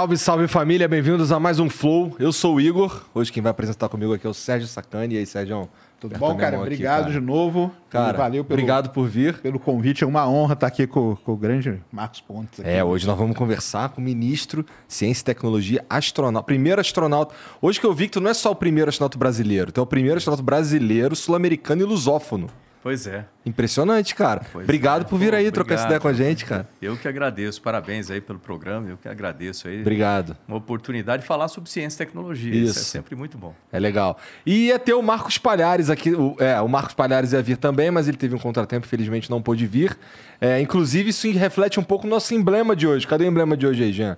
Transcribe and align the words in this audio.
Salve, 0.00 0.16
salve 0.16 0.48
família, 0.48 0.88
bem-vindos 0.88 1.30
a 1.30 1.38
mais 1.38 1.60
um 1.60 1.68
Flow. 1.68 2.16
Eu 2.18 2.32
sou 2.32 2.54
o 2.54 2.60
Igor. 2.60 3.04
Hoje 3.12 3.30
quem 3.30 3.42
vai 3.42 3.50
apresentar 3.50 3.86
comigo 3.90 4.14
aqui 4.14 4.26
é 4.26 4.30
o 4.30 4.32
Sérgio 4.32 4.66
Sacani. 4.66 5.14
E 5.14 5.18
aí, 5.18 5.26
Sérgio? 5.26 5.68
Tudo 6.00 6.18
bom, 6.18 6.34
cara? 6.38 6.58
Obrigado 6.58 7.00
aqui, 7.00 7.10
cara. 7.10 7.20
de 7.20 7.26
novo. 7.26 7.70
Cara, 7.90 8.16
valeu 8.16 8.42
pelo, 8.42 8.58
obrigado 8.58 8.90
por 8.92 9.06
vir. 9.06 9.36
Pelo 9.40 9.58
convite. 9.58 10.02
É 10.02 10.06
uma 10.06 10.26
honra 10.26 10.54
estar 10.54 10.68
aqui 10.68 10.86
com, 10.86 11.16
com 11.16 11.32
o 11.32 11.36
grande 11.36 11.82
Marcos 11.92 12.22
Pontes. 12.22 12.60
Aqui. 12.60 12.70
É, 12.70 12.82
hoje 12.82 13.06
nós 13.06 13.18
vamos 13.18 13.36
conversar 13.36 13.90
com 13.90 14.00
o 14.00 14.04
ministro 14.04 14.64
Ciência 14.88 15.20
e 15.20 15.24
Tecnologia, 15.26 15.84
astronauta. 15.90 16.46
Primeiro 16.46 16.80
astronauta. 16.80 17.34
Hoje 17.60 17.78
que 17.78 17.84
eu 17.84 17.92
vi 17.92 18.06
que 18.06 18.12
tu 18.12 18.22
não 18.22 18.30
é 18.30 18.34
só 18.34 18.52
o 18.52 18.56
primeiro 18.56 18.88
astronauta 18.88 19.18
brasileiro, 19.18 19.70
tu 19.70 19.80
é 19.80 19.82
o 19.82 19.86
primeiro 19.86 20.16
astronauta 20.16 20.42
brasileiro, 20.42 21.14
sul-americano 21.14 21.82
e 21.82 21.84
lusófono. 21.84 22.48
Pois 22.82 23.06
é. 23.06 23.26
Impressionante, 23.44 24.14
cara. 24.14 24.42
Pois 24.52 24.64
obrigado 24.64 25.02
é. 25.02 25.04
por 25.04 25.18
vir 25.18 25.34
aí 25.34 25.50
trocar 25.50 25.74
essa 25.74 25.84
ideia 25.84 26.00
com 26.00 26.08
a 26.08 26.12
gente, 26.14 26.46
cara. 26.46 26.66
Eu 26.80 26.96
que 26.96 27.06
agradeço. 27.06 27.60
Parabéns 27.60 28.10
aí 28.10 28.20
pelo 28.20 28.38
programa. 28.38 28.88
Eu 28.88 28.96
que 28.96 29.06
agradeço 29.06 29.68
aí. 29.68 29.82
Obrigado. 29.82 30.36
Uma 30.48 30.56
oportunidade 30.56 31.22
de 31.22 31.28
falar 31.28 31.48
sobre 31.48 31.68
ciência 31.68 31.96
e 31.96 32.06
tecnologia. 32.06 32.54
Isso, 32.54 32.72
Isso 32.72 32.80
é 32.80 32.82
sempre 32.82 33.14
muito 33.14 33.36
bom. 33.36 33.54
É 33.70 33.78
legal. 33.78 34.18
E 34.46 34.68
ia 34.68 34.78
ter 34.78 34.94
o 34.94 35.02
Marcos 35.02 35.36
Palhares 35.36 35.90
aqui. 35.90 36.14
O, 36.14 36.36
é, 36.38 36.58
o 36.60 36.68
Marcos 36.68 36.94
Palhares 36.94 37.32
ia 37.32 37.42
vir 37.42 37.58
também, 37.58 37.90
mas 37.90 38.08
ele 38.08 38.16
teve 38.16 38.34
um 38.34 38.38
contratempo, 38.38 38.86
infelizmente 38.86 39.30
não 39.30 39.42
pôde 39.42 39.66
vir. 39.66 39.96
É, 40.40 40.58
inclusive, 40.58 41.10
isso 41.10 41.30
reflete 41.32 41.78
um 41.78 41.84
pouco 41.84 42.06
o 42.06 42.10
nosso 42.10 42.34
emblema 42.34 42.74
de 42.74 42.86
hoje. 42.86 43.06
Cadê 43.06 43.24
o 43.24 43.26
emblema 43.26 43.58
de 43.58 43.66
hoje 43.66 43.84
aí, 43.84 43.92
Jean? 43.92 44.16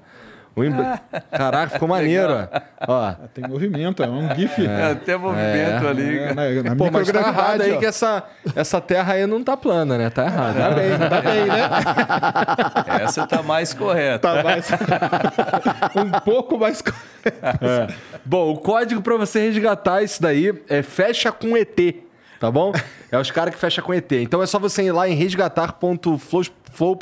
Caraca, 1.30 1.74
ficou 1.74 1.88
maneiro. 1.88 2.48
Ó. 2.86 3.12
Tem 3.32 3.48
movimento, 3.48 4.02
é 4.02 4.08
um 4.08 4.34
GIF. 4.34 4.66
É, 4.66 4.94
tem 4.94 5.16
movimento 5.16 5.86
é. 5.86 5.88
ali. 5.88 6.18
É, 6.18 6.34
na, 6.34 6.62
na 6.70 6.76
Pô, 6.76 6.90
mas 6.90 7.10
tá 7.10 7.20
errado 7.20 7.62
aí 7.62 7.72
ó. 7.72 7.78
que 7.78 7.86
essa, 7.86 8.22
essa 8.54 8.80
terra 8.80 9.14
aí 9.14 9.26
não 9.26 9.42
tá 9.42 9.56
plana, 9.56 9.96
né? 9.96 10.10
Tá 10.10 10.26
errado. 10.26 10.56
Tá 10.56 10.70
bem, 10.70 10.98
tá 10.98 11.20
bem, 11.22 11.46
né? 11.46 11.70
Essa 13.02 13.26
tá 13.26 13.42
mais 13.42 13.72
correta. 13.72 14.18
Tá 14.18 14.42
mais... 14.42 14.68
um 15.96 16.10
pouco 16.20 16.58
mais 16.58 16.82
correta. 16.82 17.58
É. 17.60 17.86
Bom, 18.24 18.52
o 18.52 18.58
código 18.58 19.00
para 19.00 19.16
você 19.16 19.40
resgatar 19.40 20.02
isso 20.02 20.20
daí 20.20 20.52
é 20.68 20.82
fecha 20.82 21.32
com 21.32 21.56
ET, 21.56 21.78
tá 22.38 22.50
bom? 22.50 22.72
É 23.10 23.18
os 23.18 23.30
caras 23.30 23.54
que 23.54 23.60
fecha 23.60 23.80
com 23.80 23.94
ET. 23.94 24.12
Então 24.12 24.42
é 24.42 24.46
só 24.46 24.58
você 24.58 24.82
ir 24.82 24.92
lá 24.92 25.08
em 25.08 25.14
resgatar.flow 25.14 27.00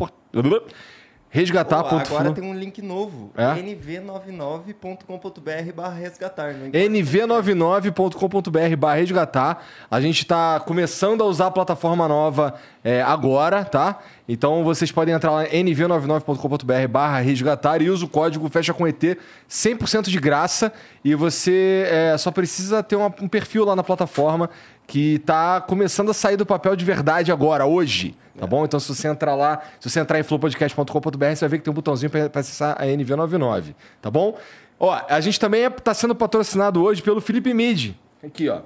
Resgatar. 1.33 1.85
Oh, 1.85 1.97
agora 1.97 2.33
tem 2.33 2.43
um 2.43 2.53
link 2.53 2.83
novo. 2.83 3.31
É? 3.37 3.55
nv99.com.br 3.63 5.73
barra 5.73 5.95
resgatar. 5.95 6.53
nv99.com.br 6.53 8.77
barra 8.77 8.97
resgatar. 8.97 9.65
A 9.89 10.01
gente 10.01 10.23
está 10.23 10.59
começando 10.59 11.23
a 11.23 11.27
usar 11.27 11.47
a 11.47 11.51
plataforma 11.53 12.09
nova 12.09 12.55
é, 12.83 13.01
agora, 13.03 13.65
tá? 13.65 14.01
Então 14.29 14.65
vocês 14.65 14.91
podem 14.91 15.15
entrar 15.15 15.31
lá 15.31 15.47
nv99.com.br 15.47 16.89
barra 16.89 17.21
resgatar 17.21 17.81
e 17.81 17.89
usa 17.89 18.05
o 18.05 18.09
código 18.09 18.49
fecha 18.49 18.75
com 18.75 18.89
ET 18.89 19.17
100% 19.49 20.09
de 20.09 20.19
graça 20.19 20.73
e 21.05 21.15
você 21.15 21.87
é, 21.89 22.19
só 22.19 22.33
precisa 22.33 22.83
ter 22.83 22.97
uma, 22.97 23.15
um 23.21 23.29
perfil 23.29 23.65
lá 23.65 23.77
na 23.77 23.85
plataforma 23.85 24.51
que 24.91 25.15
está 25.15 25.61
começando 25.61 26.11
a 26.11 26.13
sair 26.13 26.37
do 26.37 26.45
papel 26.45 26.75
de 26.75 26.85
verdade 26.85 27.31
agora, 27.31 27.65
hoje. 27.65 28.17
Tá 28.37 28.45
bom? 28.45 28.65
Então, 28.65 28.81
se 28.81 28.93
você 28.93 29.07
entrar 29.07 29.37
lá, 29.37 29.63
se 29.79 29.89
você 29.89 30.01
entrar 30.01 30.19
em 30.19 30.25
flowpodcast.com.br, 30.25 31.27
você 31.27 31.41
vai 31.41 31.49
ver 31.49 31.59
que 31.59 31.63
tem 31.63 31.71
um 31.71 31.75
botãozinho 31.75 32.11
para 32.11 32.41
acessar 32.41 32.75
a 32.77 32.85
NV99. 32.87 33.73
Tá 34.03 34.11
bom? 34.11 34.37
Ó, 34.81 35.01
a 35.09 35.21
gente 35.21 35.39
também 35.39 35.63
está 35.63 35.93
é, 35.93 35.95
sendo 35.95 36.13
patrocinado 36.13 36.83
hoje 36.83 37.03
pelo 37.03 37.21
Felipe 37.21 37.55
Mid. 37.55 37.93
Aqui, 38.21 38.49
ó. 38.49 38.63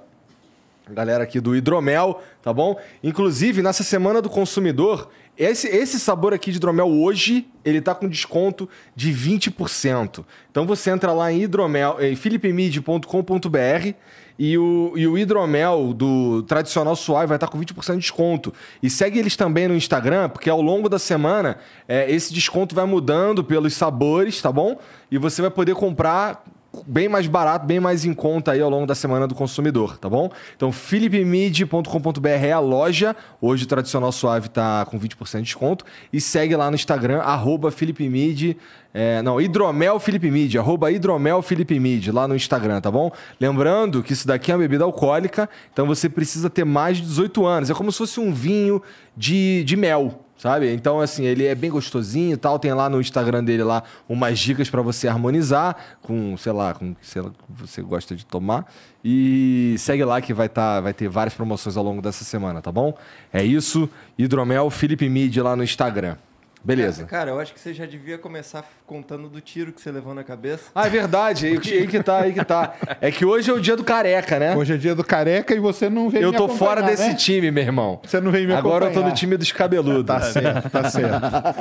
Galera 0.89 1.25
aqui 1.25 1.41
do 1.41 1.55
Hidromel, 1.55 2.23
tá 2.43 2.55
bom? 2.55 2.81
Inclusive, 3.03 3.61
nessa 3.61 3.83
semana 3.83 4.23
do 4.23 4.31
consumidor, 4.31 5.11
esse, 5.37 5.69
esse 5.69 6.01
sabor 6.01 6.33
aqui 6.33 6.51
de 6.51 6.57
hidromel 6.57 6.89
hoje, 6.89 7.47
ele 7.65 7.83
tá 7.83 7.95
com 7.95 8.09
desconto 8.09 8.69
de 8.97 9.13
20%. 9.13 10.25
Então 10.51 10.65
você 10.65 10.91
entra 10.91 11.13
lá 11.13 11.31
em 11.31 11.43
hidromel, 11.43 11.99
em 12.01 12.17
philipemid.com.br 12.17 13.95
e 14.39 14.59
o, 14.59 14.93
e 14.97 15.07
o 15.07 15.17
hidromel 15.17 15.93
do 15.93 16.43
tradicional 16.43 16.97
suave 16.97 17.27
vai 17.27 17.37
estar 17.37 17.47
com 17.47 17.59
20% 17.59 17.93
de 17.93 17.99
desconto. 17.99 18.53
E 18.83 18.91
segue 18.91 19.19
eles 19.19 19.37
também 19.37 19.69
no 19.69 19.75
Instagram, 19.75 20.29
porque 20.29 20.51
ao 20.51 20.61
longo 20.61 20.89
da 20.89 20.99
semana 20.99 21.59
é, 21.87 22.11
esse 22.11 22.33
desconto 22.33 22.75
vai 22.75 22.85
mudando 22.85 23.45
pelos 23.45 23.75
sabores, 23.75 24.41
tá 24.43 24.51
bom? 24.51 24.79
E 25.11 25.19
você 25.19 25.41
vai 25.41 25.51
poder 25.51 25.75
comprar 25.75 26.45
bem 26.87 27.09
mais 27.09 27.27
barato, 27.27 27.67
bem 27.67 27.81
mais 27.81 28.05
em 28.05 28.15
conta 28.15 28.53
aí 28.53 28.61
ao 28.61 28.71
longo 28.71 28.87
da 28.87 28.95
semana 28.95 29.27
do 29.27 29.35
consumidor, 29.35 29.99
tá 29.99 30.09
bom? 30.09 30.31
Então, 30.57 30.73
philipmid.com.br 30.73 32.29
é 32.29 32.53
a 32.53 32.59
loja. 32.59 33.15
Hoje 33.41 33.65
o 33.65 33.67
tradicional 33.67 34.11
suave 34.13 34.49
tá 34.49 34.85
com 34.87 34.99
20% 34.99 35.37
de 35.39 35.43
desconto. 35.43 35.85
E 36.13 36.21
segue 36.21 36.57
lá 36.57 36.71
no 36.71 36.75
Instagram, 36.75 37.21
arroba 37.21 37.71
philipmid. 37.71 38.57
É, 38.97 39.21
não, 39.23 39.41
hidromel 39.41 39.99
Felipe 39.99 40.31
Mid, 40.31 40.55
arroba 40.55 40.93
hidromel 40.93 41.43
Felipe 41.43 41.81
Mid, 41.81 42.07
lá 42.13 42.29
no 42.29 42.37
Instagram, 42.37 42.81
tá 42.81 42.93
bom? 42.93 43.11
Lembrando 43.41 44.05
que 44.05 44.13
isso 44.13 44.25
daqui 44.25 44.53
é 44.53 44.55
uma 44.55 44.61
bebida 44.61 44.85
alcoólica, 44.85 45.51
então 45.73 45.85
você 45.85 46.09
precisa 46.09 46.49
ter 46.49 46.65
mais 46.65 46.99
de 46.99 47.03
18 47.03 47.45
anos. 47.45 47.71
É 47.71 47.75
como 47.75 47.91
se 47.91 47.99
fosse 47.99 48.21
um 48.21 48.33
vinho 48.33 48.81
de, 49.17 49.65
de 49.65 49.77
mel, 49.77 50.24
sabe? 50.45 50.71
Então, 50.75 51.01
assim, 51.01 51.25
ele 51.25 51.47
é 51.47 51.55
bem 51.55 51.71
gostosinho 51.71 52.35
e 52.35 52.37
tal. 52.37 52.59
Tem 52.59 52.71
lá 52.75 52.91
no 52.91 53.01
Instagram 53.01 53.43
dele 53.43 53.63
lá 53.63 53.83
umas 54.07 54.39
dicas 54.39 54.69
para 54.69 54.83
você 54.83 55.09
harmonizar 55.09 55.75
com, 56.03 56.37
sei 56.37 56.53
lá, 56.53 56.75
com 56.75 56.91
o 56.91 56.95
que 56.95 57.31
você 57.49 57.81
gosta 57.81 58.15
de 58.15 58.27
tomar. 58.27 58.71
E 59.03 59.75
segue 59.79 60.05
lá 60.05 60.21
que 60.21 60.35
vai, 60.35 60.47
tá, 60.51 60.83
vai 60.83 60.93
ter 60.93 61.09
várias 61.09 61.33
promoções 61.33 61.79
ao 61.79 61.83
longo 61.83 62.03
dessa 62.03 62.25
semana, 62.25 62.61
tá 62.61 62.71
bom? 62.71 62.93
É 63.33 63.43
isso. 63.43 63.89
Hidromel 64.19 64.69
Felipe 64.69 65.09
Mid 65.09 65.35
lá 65.39 65.57
no 65.57 65.65
Instagram. 65.65 66.17
Beleza. 66.65 67.05
Cara, 67.05 67.31
eu 67.31 67.39
acho 67.39 67.53
que 67.53 67.61
você 67.61 67.75
já 67.75 67.85
devia 67.85 68.17
começar 68.17 68.65
contando 68.87 69.29
do 69.29 69.41
tiro 69.41 69.71
que 69.73 69.81
você 69.81 69.91
levou 69.93 70.15
na 70.15 70.25
cabeça. 70.25 70.65
Ah, 70.75 70.87
é 70.87 70.91
verdade. 70.91 71.47
Aí, 71.47 71.53
aí 71.53 71.87
que 71.87 72.03
tá, 72.03 72.21
aí 72.23 72.33
que 72.33 72.45
tá. 72.45 72.75
É 73.01 73.11
que 73.11 73.25
hoje 73.25 73.51
é 73.51 73.53
o 73.55 73.61
dia 73.61 73.77
do 73.77 73.85
careca, 73.85 74.39
né? 74.39 74.57
Hoje 74.57 74.73
é 74.73 74.77
dia 74.79 74.95
do 74.95 75.05
careca 75.05 75.55
e 75.55 75.59
você 75.61 75.91
não 75.91 76.09
veio 76.09 76.25
Eu 76.25 76.33
tô 76.33 76.49
fora 76.49 76.83
desse 76.83 77.09
né? 77.09 77.15
time, 77.15 77.51
meu 77.51 77.63
irmão. 77.63 78.01
Você 78.03 78.19
não 78.21 78.31
veio 78.31 78.49
me 78.49 78.55
Agora 78.55 78.87
eu 78.87 78.93
tô 78.93 79.03
no 79.03 79.13
time 79.13 79.37
dos 79.37 79.53
cabeludos. 79.53 80.07
Tá 80.07 80.21
certo, 80.23 80.71
tá 80.71 80.89
certo. 80.91 81.61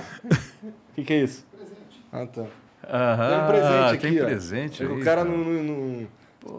O 0.71 0.73
que, 0.95 1.03
que 1.03 1.13
é 1.13 1.17
isso? 1.17 1.45
Presente. 1.51 2.05
Ah, 2.11 2.25
tá. 2.25 2.43
Aham, 2.89 3.29
Tem 3.29 3.39
um 3.39 3.47
presente 3.47 4.01
tem 4.01 4.09
aqui, 4.11 4.21
ó. 4.21 4.25
presente 4.25 4.85
O 4.85 4.95
aí, 4.95 5.03
cara 5.03 5.23
cara. 5.25 5.29
não... 5.29 5.37
não- 5.37 5.63
não- 5.63 6.07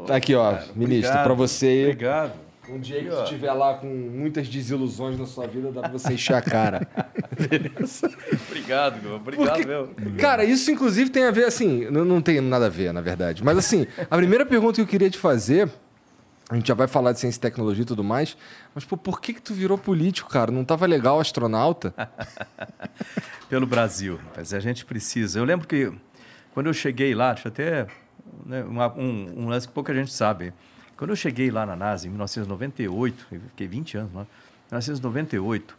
Tá 0.07 0.17
aqui, 0.17 0.35
ó, 0.35 0.55
ministro, 0.75 1.13
pra 1.23 1.35
você. 1.35 1.83
Obrigado. 1.91 2.33
Um 2.69 2.79
dia 2.79 3.03
que 3.03 3.11
você 3.11 3.23
estiver 3.25 3.53
lá 3.53 3.75
com 3.75 3.87
muitas 3.87 4.49
desilusões 4.49 5.19
na 5.19 5.27
sua 5.27 5.47
vida, 5.47 5.71
dá 5.71 5.83
pra 5.83 5.91
você 5.91 6.15
encher 6.15 6.35
a 6.35 6.43
cara. 6.43 6.89
Obrigado, 8.49 9.03
meu. 9.03 9.17
Obrigado, 9.17 9.67
meu. 9.67 9.95
Cara, 10.19 10.45
isso 10.45 10.71
inclusive 10.71 11.11
tem 11.11 11.25
a 11.25 11.31
ver, 11.31 11.45
assim, 11.45 11.89
não, 11.91 12.05
não 12.05 12.21
tem 12.23 12.41
nada 12.41 12.67
a 12.67 12.69
ver, 12.71 12.93
na 12.93 13.01
verdade. 13.01 13.43
Mas 13.45 13.59
assim, 13.59 13.87
a 14.11 14.17
primeira 14.17 14.47
pergunta 14.47 14.77
que 14.77 14.81
eu 14.83 14.87
queria 14.87 15.11
te 15.11 15.19
fazer, 15.19 15.69
a 16.49 16.55
gente 16.55 16.69
já 16.69 16.75
vai 16.75 16.87
falar 16.87 17.13
de 17.13 17.21
ciência 17.21 17.39
e 17.39 17.41
tecnologia 17.41 17.83
e 17.83 17.87
tudo 17.87 18.03
mais, 18.05 18.37
mas 18.75 18.85
pô, 18.85 18.97
por 18.97 19.21
que 19.21 19.35
que 19.35 19.43
tu 19.43 19.53
virou 19.55 19.77
político, 19.79 20.29
cara? 20.31 20.51
Não 20.51 20.65
tava 20.65 20.87
legal 20.87 21.21
astronauta? 21.21 21.95
Pelo 23.49 23.67
Brasil, 23.67 24.19
rapaz. 24.25 24.53
A 24.55 24.61
gente 24.61 24.85
precisa. 24.85 25.39
Eu 25.39 25.45
lembro 25.45 25.67
que 25.69 25.93
quando 26.53 26.67
eu 26.67 26.73
cheguei 26.75 27.15
lá, 27.15 27.33
deixa 27.33 27.49
eu 27.49 27.53
até 27.53 27.87
né, 28.47 28.63
uma- 28.65 28.93
um, 28.95 29.45
um 29.45 29.49
lance 29.49 29.67
que 29.69 29.75
pouca 29.75 29.93
gente 29.95 30.13
sabe. 30.13 30.53
Quando 31.05 31.11
eu 31.11 31.17
cheguei 31.17 31.51
lá 31.51 31.67
na 31.67 31.77
NASA 31.77 32.07
em 32.07 32.09
1998, 32.09 33.27
eu 33.31 33.41
fiquei 33.51 33.67
20 33.69 33.99
anos 33.99 34.15
lá, 34.15 34.23
em 34.23 34.73
1998, 34.73 35.77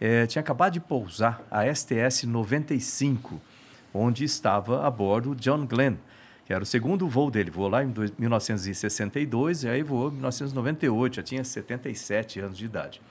eh, 0.00 0.26
tinha 0.26 0.40
acabado 0.40 0.72
de 0.72 0.80
pousar 0.80 1.42
a 1.50 1.66
STS-95, 1.66 3.38
onde 3.92 4.24
estava 4.24 4.86
a 4.86 4.90
bordo 4.90 5.34
John 5.34 5.66
Glenn, 5.66 5.96
que 6.46 6.54
era 6.54 6.62
o 6.62 6.66
segundo 6.66 7.06
voo 7.06 7.30
dele. 7.30 7.50
Voou 7.50 7.68
lá 7.68 7.84
em 7.84 7.90
dois- 7.90 8.14
1962 8.16 9.64
e 9.64 9.68
aí 9.68 9.82
voou 9.82 10.08
em 10.08 10.12
1998, 10.12 11.16
já 11.16 11.22
tinha 11.22 11.44
77 11.44 12.40
anos 12.40 12.56
de 12.56 12.64
idade. 12.64 13.02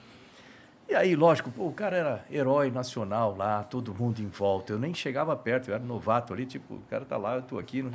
E 0.90 0.96
aí, 0.96 1.16
lógico, 1.16 1.52
pô, 1.52 1.68
o 1.68 1.72
cara 1.72 1.96
era 1.96 2.26
herói 2.32 2.72
nacional 2.72 3.36
lá, 3.38 3.62
todo 3.62 3.94
mundo 3.94 4.20
em 4.20 4.28
volta. 4.28 4.74
Eu 4.74 4.80
nem 4.80 4.96
chegava 4.96 5.36
perto, 5.36 5.70
eu 5.70 5.76
era 5.76 5.84
novato 5.84 6.34
ali, 6.34 6.48
tipo, 6.48 6.74
o 6.74 6.82
cara 6.90 7.06
tá 7.06 7.18
lá, 7.18 7.36
eu 7.36 7.44
tô 7.44 7.60
aqui. 7.60 7.84
Não... 7.84 7.92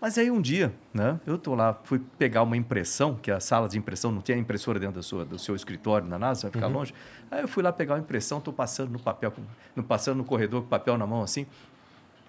Mas 0.00 0.16
aí 0.16 0.30
um 0.30 0.40
dia, 0.40 0.72
né, 0.94 1.20
eu 1.26 1.36
tô 1.36 1.54
lá, 1.54 1.78
fui 1.84 2.00
pegar 2.18 2.42
uma 2.42 2.56
impressão, 2.56 3.14
que 3.16 3.30
a 3.30 3.38
sala 3.38 3.68
de 3.68 3.76
impressão 3.76 4.10
não 4.10 4.22
tinha 4.22 4.38
impressora 4.38 4.80
dentro 4.80 4.96
da 4.96 5.02
sua, 5.02 5.24
do 5.26 5.38
seu 5.38 5.54
escritório 5.54 6.08
na 6.08 6.18
NASA, 6.18 6.42
vai 6.42 6.52
ficar 6.52 6.68
longe. 6.68 6.94
Aí 7.30 7.42
eu 7.42 7.48
fui 7.48 7.62
lá 7.62 7.70
pegar 7.70 7.94
uma 7.94 8.00
impressão, 8.00 8.40
tô 8.40 8.52
passando 8.52 8.90
no 8.90 8.98
papel, 8.98 9.32
no, 9.76 9.82
passando 9.82 10.16
no 10.16 10.24
corredor 10.24 10.62
com 10.62 10.68
papel 10.68 10.96
na 10.96 11.06
mão 11.06 11.22
assim. 11.22 11.46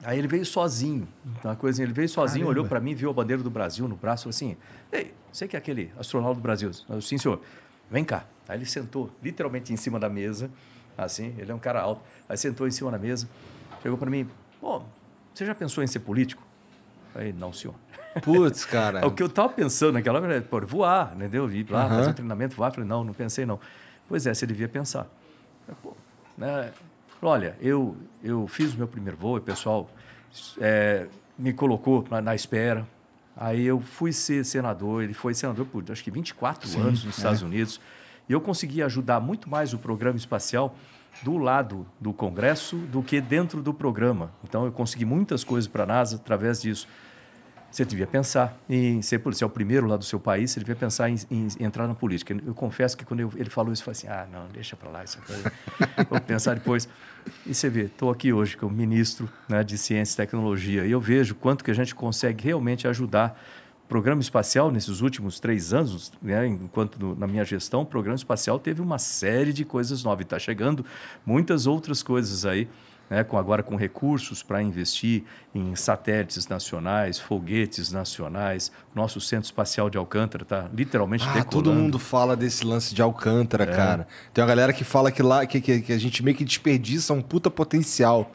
Aí 0.03 0.18
ele 0.18 0.27
veio 0.27 0.45
sozinho, 0.45 1.07
uma 1.44 1.56
coisa, 1.56 1.81
ele 1.81 1.94
veio 1.94 2.09
sozinho, 2.09 2.47
olhou 2.47 2.65
para 2.65 2.79
mim, 2.79 2.94
viu 2.94 3.09
a 3.09 3.13
bandeira 3.13 3.41
do 3.41 3.51
Brasil 3.51 3.88
no 3.88 3.95
braço, 3.95 4.23
falou 4.23 4.31
assim: 4.31 4.57
Ei, 4.91 5.13
você 5.31 5.47
que 5.47 5.56
é 5.56 5.59
aquele 5.59 5.94
astronauta 5.97 6.35
do 6.35 6.41
Brasil? 6.41 6.71
Eu, 6.89 7.01
Sim, 7.01 7.18
senhor. 7.18 7.39
Vem 7.89 8.03
cá. 8.03 8.25
Aí 8.50 8.57
ele 8.57 8.65
sentou 8.65 9.12
literalmente 9.23 9.71
em 9.71 9.77
cima 9.77 10.00
da 10.00 10.09
mesa, 10.09 10.50
assim, 10.97 11.35
ele 11.38 11.51
é 11.51 11.56
um 11.56 11.59
cara 11.59 11.81
alto. 11.81 12.01
Aí 12.27 12.35
sentou 12.35 12.68
em 12.68 12.71
cima 12.71 12.89
da 12.89 12.97
mesa, 12.97 13.29
chegou 13.81 13.97
para 13.97 14.09
mim: 14.09 14.27
Pô, 14.59 14.81
você 15.33 15.45
já 15.45 15.53
pensou 15.53 15.83
em 15.83 15.88
ser 15.88 16.00
político? 16.00 16.50
Aí, 17.15 17.33
não, 17.33 17.51
senhor. 17.51 17.75
Putz, 18.21 18.65
cara. 18.65 19.05
O 19.07 19.11
que 19.11 19.21
eu 19.23 19.27
estava 19.27 19.49
pensando 19.49 19.93
naquela 19.93 20.19
hora 20.19 20.35
era, 20.35 20.41
pô, 20.41 20.59
voar, 20.61 21.13
entendeu? 21.15 21.49
Ir 21.51 21.69
lá, 21.69 21.85
Aham. 21.85 21.95
fazer 21.97 22.09
um 22.09 22.13
treinamento, 22.13 22.55
voar. 22.55 22.71
Falei, 22.71 22.87
não, 22.87 23.03
não 23.03 23.13
pensei 23.13 23.45
não. 23.45 23.59
Pois 24.07 24.25
é, 24.25 24.33
você 24.33 24.45
devia 24.45 24.67
pensar. 24.67 25.07
Pô, 25.81 25.95
né? 26.37 26.71
Olha, 27.21 27.55
eu, 27.61 27.95
eu 28.23 28.47
fiz 28.47 28.73
o 28.73 28.77
meu 28.77 28.87
primeiro 28.87 29.15
voo 29.15 29.37
o 29.37 29.41
pessoal 29.41 29.89
é, 30.59 31.07
me 31.37 31.53
colocou 31.53 32.05
na, 32.09 32.21
na 32.21 32.35
espera. 32.35 32.87
Aí 33.35 33.65
eu 33.65 33.79
fui 33.79 34.11
ser 34.11 34.43
senador, 34.43 35.03
ele 35.03 35.13
foi 35.13 35.33
senador 35.33 35.65
por 35.65 35.83
acho 35.89 36.03
que 36.03 36.11
24 36.11 36.69
anos 36.79 37.03
nos 37.03 37.17
Estados 37.17 37.41
Unidos. 37.41 37.79
E 38.27 38.33
eu 38.33 38.41
consegui 38.41 38.81
ajudar 38.83 39.19
muito 39.19 39.49
mais 39.49 39.73
o 39.73 39.77
programa 39.77 40.17
espacial 40.17 40.75
do 41.23 41.37
lado 41.37 41.85
do 41.99 42.11
Congresso 42.13 42.77
do 42.77 43.03
que 43.03 43.21
dentro 43.21 43.61
do 43.61 43.73
programa. 43.73 44.31
Então 44.43 44.65
eu 44.65 44.71
consegui 44.71 45.05
muitas 45.05 45.43
coisas 45.43 45.67
para 45.67 45.83
a 45.83 45.85
NASA 45.85 46.15
através 46.15 46.61
disso. 46.61 46.87
Você 47.71 47.85
devia 47.85 48.05
pensar 48.05 48.57
em 48.69 49.01
ser 49.01 49.19
policial 49.19 49.49
primeiro 49.49 49.87
lá 49.87 49.95
do 49.95 50.03
seu 50.03 50.19
país, 50.19 50.51
você 50.51 50.59
devia 50.59 50.75
pensar 50.75 51.09
em, 51.09 51.15
em 51.31 51.47
entrar 51.57 51.87
na 51.87 51.95
política. 51.95 52.35
Eu 52.45 52.53
confesso 52.53 52.97
que 52.97 53.05
quando 53.05 53.21
eu- 53.21 53.31
ele 53.37 53.49
falou 53.49 53.71
isso, 53.71 53.81
eu 53.81 53.85
falei 53.85 53.97
assim, 53.97 54.07
ah, 54.09 54.27
não, 54.29 54.47
deixa 54.49 54.75
para 54.75 54.89
lá, 54.89 55.03
isso 55.05 55.17
vou 56.09 56.19
pensar 56.19 56.55
depois. 56.55 56.89
E 57.45 57.53
você 57.53 57.69
vê, 57.69 57.83
estou 57.83 58.11
aqui 58.11 58.33
hoje 58.33 58.57
como 58.57 58.75
ministro 58.75 59.29
né, 59.47 59.63
de 59.63 59.77
Ciência 59.77 60.15
e 60.15 60.17
Tecnologia, 60.25 60.85
e 60.85 60.91
eu 60.91 60.99
vejo 60.99 61.33
quanto 61.33 61.63
que 61.63 61.71
a 61.71 61.73
gente 61.73 61.95
consegue 61.95 62.43
realmente 62.43 62.89
ajudar 62.89 63.39
programa 63.91 64.21
espacial 64.21 64.71
nesses 64.71 65.01
últimos 65.01 65.38
três 65.38 65.73
anos, 65.73 66.13
né, 66.21 66.47
enquanto 66.47 66.97
no- 66.97 67.13
na 67.13 67.27
minha 67.27 67.43
gestão, 67.43 67.81
o 67.81 67.85
programa 67.85 68.15
espacial 68.15 68.57
teve 68.57 68.81
uma 68.81 68.97
série 68.97 69.51
de 69.51 69.65
coisas 69.65 70.01
novas. 70.01 70.23
Está 70.25 70.39
chegando 70.39 70.85
muitas 71.25 71.67
outras 71.67 72.01
coisas 72.01 72.45
aí, 72.45 72.69
né, 73.09 73.21
com, 73.25 73.38
agora 73.38 73.61
com 73.61 73.75
recursos 73.75 74.41
para 74.41 74.61
investir 74.63 75.23
em 75.53 75.75
satélites 75.75 76.47
nacionais, 76.47 77.19
foguetes 77.19 77.91
nacionais. 77.91 78.71
Nosso 78.95 79.19
Centro 79.19 79.47
Espacial 79.47 79.89
de 79.89 79.97
Alcântara 79.97 80.44
está 80.44 80.69
literalmente 80.73 81.25
Ah, 81.25 81.33
decolando. 81.33 81.49
todo 81.49 81.73
mundo 81.73 81.99
fala 81.99 82.33
desse 82.37 82.65
lance 82.65 82.95
de 82.95 83.01
Alcântara, 83.01 83.65
É. 83.65 83.75
cara. 83.75 84.07
Tem 84.33 84.41
uma 84.41 84.47
galera 84.47 84.71
que 84.71 84.85
fala 84.85 85.11
que 85.11 85.21
lá 85.21 85.45
que, 85.45 85.59
que, 85.59 85.81
que 85.81 85.91
a 85.91 85.99
gente 85.99 86.23
meio 86.23 86.37
que 86.37 86.45
desperdiça 86.45 87.11
um 87.13 87.21
puta 87.21 87.51
potencial, 87.51 88.31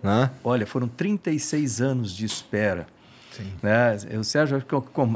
né? 0.00 0.30
Olha, 0.44 0.64
foram 0.68 0.86
36 0.86 1.80
anos 1.80 2.14
de 2.14 2.24
espera. 2.24 2.86
Né? 3.62 3.96
O 4.18 4.24
Sérgio 4.24 4.62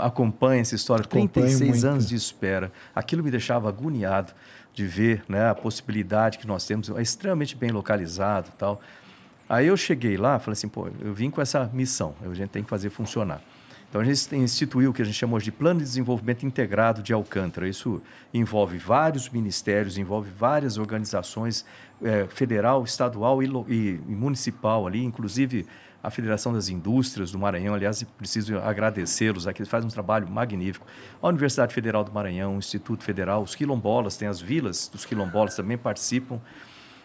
acompanha 0.01 0.61
essa 0.63 0.75
história, 0.75 1.05
Acompanho 1.05 1.29
36 1.29 1.71
muito. 1.71 1.87
anos 1.87 2.09
de 2.09 2.15
espera. 2.15 2.73
Aquilo 2.95 3.23
me 3.25 3.31
deixava 3.31 3.69
agoniado 3.69 4.33
de 4.73 4.87
ver 4.87 5.25
né, 5.29 5.49
a 5.49 5.55
possibilidade 5.55 6.39
que 6.39 6.47
nós 6.47 6.67
temos, 6.67 6.91
é 6.91 7.01
extremamente 7.03 7.57
bem 7.57 7.71
localizado 7.71 8.51
tal. 8.59 8.81
Aí 9.49 9.67
eu 9.67 9.77
cheguei 9.77 10.17
lá, 10.17 10.39
falei 10.39 10.53
assim, 10.55 10.69
pô, 10.69 10.89
eu 11.01 11.13
vim 11.15 11.31
com 11.31 11.41
essa 11.41 11.71
missão, 11.73 12.15
a 12.25 12.33
gente 12.35 12.51
tem 12.51 12.63
que 12.63 12.69
fazer 12.71 12.91
funcionar. 12.91 13.41
Então 13.89 14.01
a 14.01 14.05
gente 14.05 14.35
instituiu 14.35 14.91
o 14.91 14.93
que 14.93 15.03
a 15.03 15.05
gente 15.05 15.15
chamou 15.15 15.39
de 15.39 15.53
Plano 15.53 15.79
de 15.79 15.85
Desenvolvimento 15.87 16.45
Integrado 16.45 17.01
de 17.01 17.13
Alcântara. 17.13 17.69
Isso 17.69 18.03
envolve 18.33 18.77
vários 18.77 19.29
ministérios, 19.31 19.97
envolve 19.97 20.29
várias 20.37 20.79
organizações, 20.79 21.65
eh, 22.03 22.27
federal, 22.29 22.83
estadual 22.83 23.41
e- 23.41 23.47
e 23.69 24.01
municipal 24.09 24.85
ali, 24.89 25.05
inclusive 25.05 25.65
a 26.05 26.11
Federação 26.11 26.53
das 26.53 26.69
Indústrias 26.69 27.33
do 27.33 27.39
Maranhão. 27.39 27.75
Aliás, 27.75 28.03
preciso 28.03 28.59
agradecê-los 28.59 29.47
aqui, 29.47 29.65
fazem 29.65 29.89
um 29.89 29.91
trabalho 29.91 30.29
magnífico. 30.29 30.87
A 31.21 31.29
Universidade 31.29 31.73
Federal 31.73 32.05
do 32.05 32.13
Maranhão, 32.13 32.57
o 32.57 32.59
Instituto 32.59 33.03
Federal, 33.03 33.43
os 33.43 33.55
quilombolas, 33.55 34.15
tem 34.15 34.29
as 34.29 34.39
vilas 34.39 34.87
dos 34.87 35.07
quilombolas 35.07 35.57
também 35.57 35.79
participam. 35.79 36.39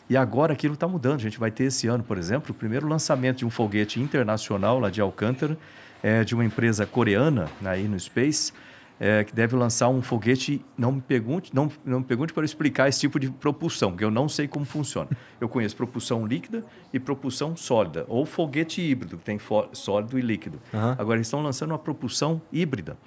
E 0.10 0.18
agora 0.18 0.52
aquilo 0.52 0.74
está 0.74 0.86
mudando. 0.86 1.16
A 1.16 1.24
gente 1.24 1.40
vai 1.40 1.50
ter 1.50 1.66
esse 1.66 1.88
ano, 1.88 2.04
por 2.04 2.18
exemplo, 2.18 2.52
o 2.52 2.54
primeiro 2.54 2.90
lançamento 2.90 3.38
de 3.38 3.46
um 3.46 3.50
foguete 3.50 4.02
internacional 4.02 4.80
lá 4.80 4.90
de 4.90 5.00
Alcântara, 5.00 5.58
é, 6.04 6.26
de 6.26 6.36
uma 6.36 6.44
empresa 6.44 6.86
coreana 6.86 7.48
aí 7.64 7.88
no 7.88 7.98
Space, 7.98 8.52
é, 9.00 9.24
que 9.24 9.34
deve 9.34 9.56
lançar 9.56 9.90
um 9.90 10.02
foguete. 10.02 10.64
Não 10.78 10.92
me 10.92 11.02
pergunte, 11.02 11.56
não, 11.56 11.72
não 11.86 12.00
me 12.00 12.06
pergunte 12.06 12.34
para 12.34 12.42
eu 12.42 12.46
explicar 12.46 12.90
esse 12.90 13.00
tipo 13.00 13.20
de 13.20 13.30
propulsão, 13.30 13.96
que 13.96 14.04
eu 14.04 14.12
não 14.12 14.28
sei 14.28 14.48
como 14.48 14.66
funciona. 14.66 15.10
Eu 15.40 15.48
conheço 15.48 15.76
propulsão 15.76 16.26
líquida 16.26 16.66
e 16.94 17.00
propulsão 17.00 17.56
sólida, 17.56 18.06
ou 18.08 18.26
foguete 18.26 18.82
híbrido, 18.82 19.18
que 19.18 19.24
tem 19.24 19.40
sólido 19.74 20.20
e 20.20 20.22
líquido. 20.22 20.60
Aham. 20.74 20.96
Agora 20.98 21.18
eles 21.18 21.28
estão 21.28 21.42
lançando 21.42 21.72
uma 21.72 21.80
propulsão 21.80 22.42
híbrida. 22.52 22.98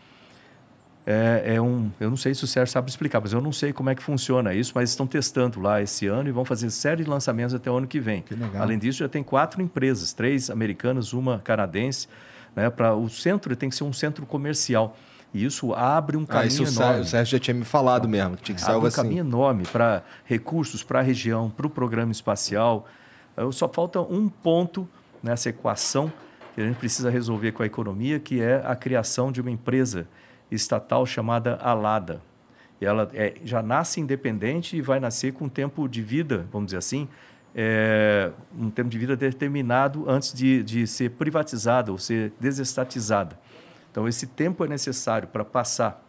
É, 1.04 1.56
é 1.56 1.60
um, 1.60 1.90
eu 1.98 2.08
não 2.08 2.16
sei 2.16 2.32
se 2.32 2.44
o 2.44 2.46
Sérgio 2.46 2.72
sabe 2.72 2.88
explicar, 2.88 3.20
mas 3.20 3.32
eu 3.32 3.40
não 3.40 3.50
sei 3.50 3.72
como 3.72 3.90
é 3.90 3.94
que 3.94 4.02
funciona 4.02 4.54
isso, 4.54 4.72
mas 4.74 4.90
estão 4.90 5.06
testando 5.06 5.60
lá 5.60 5.82
esse 5.82 6.06
ano 6.06 6.28
e 6.28 6.32
vão 6.32 6.44
fazer 6.44 6.70
série 6.70 7.02
de 7.02 7.10
lançamentos 7.10 7.54
até 7.54 7.68
o 7.70 7.76
ano 7.76 7.88
que 7.88 7.98
vem. 7.98 8.22
Que. 8.22 8.36
Além 8.56 8.78
disso, 8.78 9.00
já 9.00 9.08
tem 9.08 9.22
quatro 9.22 9.60
empresas, 9.60 10.12
três 10.12 10.48
americanas, 10.48 11.12
uma 11.12 11.40
canadense. 11.40 12.06
Né, 12.54 12.68
pra, 12.70 12.94
o 12.94 13.08
centro 13.08 13.54
tem 13.56 13.68
que 13.68 13.74
ser 13.74 13.84
um 13.84 13.92
centro 13.92 14.24
comercial. 14.26 14.96
E 15.34 15.44
isso 15.44 15.72
abre 15.74 16.16
um 16.16 16.24
Ah, 16.24 16.26
caminho 16.26 16.48
isso 16.48 16.62
o 16.62 16.66
Sérgio, 16.66 16.82
enorme. 16.84 17.00
o 17.00 17.04
Sérgio 17.06 17.32
já 17.32 17.38
tinha 17.38 17.54
me 17.54 17.64
falado 17.64 18.06
mesmo, 18.08 18.36
que 18.36 18.42
tinha 18.42 18.54
que 18.54 18.60
ser 18.60 18.70
algo 18.70 18.84
um 18.84 18.88
assim. 18.88 18.96
caminho 18.96 19.20
enorme 19.20 19.64
para 19.64 20.02
recursos 20.24 20.82
para 20.82 20.98
a 20.98 21.02
região, 21.02 21.48
para 21.50 21.66
o 21.66 21.70
programa 21.70 22.12
espacial. 22.12 22.86
Só 23.50 23.66
falta 23.68 23.98
um 24.00 24.28
ponto 24.28 24.86
nessa 25.22 25.48
equação 25.48 26.12
que 26.54 26.60
a 26.60 26.66
gente 26.66 26.76
precisa 26.76 27.08
resolver 27.08 27.52
com 27.52 27.62
a 27.62 27.66
economia, 27.66 28.20
que 28.20 28.42
é 28.42 28.62
a 28.66 28.76
criação 28.76 29.32
de 29.32 29.40
uma 29.40 29.50
empresa 29.50 30.06
estatal 30.50 31.06
chamada 31.06 31.56
Alada. 31.56 32.20
E 32.78 32.84
ela 32.84 33.08
é- 33.14 33.34
já 33.42 33.62
nasce 33.62 34.00
independente 34.00 34.76
e 34.76 34.82
vai 34.82 35.00
nascer 35.00 35.32
com 35.32 35.46
um 35.46 35.48
tempo 35.48 35.88
de 35.88 36.02
vida, 36.02 36.46
vamos 36.52 36.66
dizer 36.66 36.78
assim, 36.78 37.08
é, 37.54 38.30
um 38.58 38.68
tempo 38.68 38.90
de 38.90 38.98
vida 38.98 39.16
determinado 39.16 40.04
antes 40.10 40.32
de, 40.34 40.62
de 40.62 40.86
ser 40.86 41.10
privatizada 41.12 41.90
ou 41.90 41.96
ser 41.96 42.32
desestatizada. 42.40 43.38
Então, 43.92 44.08
esse 44.08 44.26
tempo 44.26 44.64
é 44.64 44.68
necessário 44.68 45.28
para 45.28 45.44
passar 45.44 46.02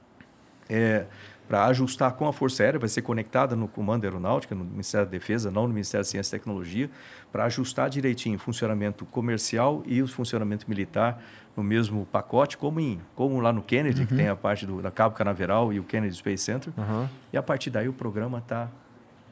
é, 0.70 1.06
para 1.48 1.66
ajustar 1.66 2.14
com 2.14 2.26
a 2.28 2.32
Força 2.34 2.64
Aérea, 2.64 2.80
vai 2.80 2.88
ser 2.88 3.02
conectada 3.02 3.54
no 3.56 3.68
Comando 3.68 4.06
Aeronáutica, 4.06 4.56
no 4.56 4.64
Ministério 4.64 5.06
da 5.06 5.12
Defesa, 5.12 5.52
não 5.52 5.68
no 5.68 5.74
Ministério 5.74 6.04
da 6.06 6.10
Ciência 6.10 6.36
e 6.36 6.40
Tecnologia, 6.40 6.90
para 7.32 7.44
ajustar 7.44 7.90
direitinho 7.90 8.38
o 8.38 8.40
funcionamento 8.40 9.06
comercial 9.06 9.84
e 9.86 10.02
o 10.02 10.08
funcionamento 10.08 10.66
militar 10.70 11.22
no 11.56 11.62
mesmo 11.62 12.08
pacote, 12.12 12.58
como, 12.58 12.80
em, 12.80 13.00
como 13.14 13.40
lá 13.42 13.52
no 13.52 13.62
Kennedy, 13.62 14.06
que 14.06 14.16
tem 14.16 14.30
a 14.30 14.36
parte 14.36 14.66
do, 14.66 14.82
da 14.82 14.90
Cabo 14.90 15.14
Canaveral 15.16 15.74
e 15.74 15.80
o 15.80 15.84
Kennedy 15.84 16.16
Space 16.16 16.44
Center. 16.46 16.72
Aham. 16.78 17.10
E 17.32 17.38
a 17.38 17.44
partir 17.44 17.70
daí 17.70 17.90
o 17.90 17.94
programa 17.94 18.38
está 18.40 18.70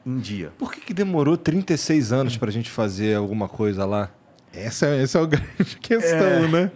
em 0.06 0.20
dia. 0.20 0.52
Por 0.60 0.72
que, 0.74 0.82
que 0.82 0.94
demorou 0.94 1.38
36 1.38 2.12
anos 2.12 2.38
pra 2.38 2.52
gente 2.52 2.70
fazer 2.70 3.16
alguma 3.16 3.48
coisa 3.48 3.86
lá? 3.86 4.12
Essa, 4.54 4.88
essa 4.88 5.18
é 5.18 5.22
a 5.22 5.26
grande 5.26 5.78
questão, 5.82 6.28
É. 6.28 6.48
né? 6.50 6.72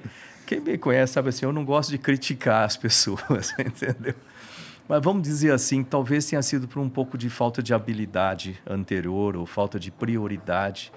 Quem 0.45 0.59
me 0.59 0.77
conhece 0.77 1.13
sabe 1.13 1.29
assim, 1.29 1.45
eu 1.45 1.53
não 1.53 1.65
gosto 1.65 1.89
de 1.89 1.97
criticar 1.97 2.63
as 2.65 2.77
pessoas, 2.77 3.53
entendeu? 3.59 4.13
Mas 4.87 5.01
vamos 5.03 5.23
dizer 5.23 5.51
assim, 5.51 5.83
talvez 5.83 6.25
tenha 6.27 6.41
sido 6.41 6.67
por 6.67 6.79
um 6.79 6.89
pouco 6.89 7.17
de 7.17 7.29
falta 7.29 7.63
de 7.63 7.73
habilidade 7.73 8.61
anterior 8.67 9.35
ou 9.35 9.45
falta 9.45 9.79
de 9.79 9.89
prioridade. 9.89 10.91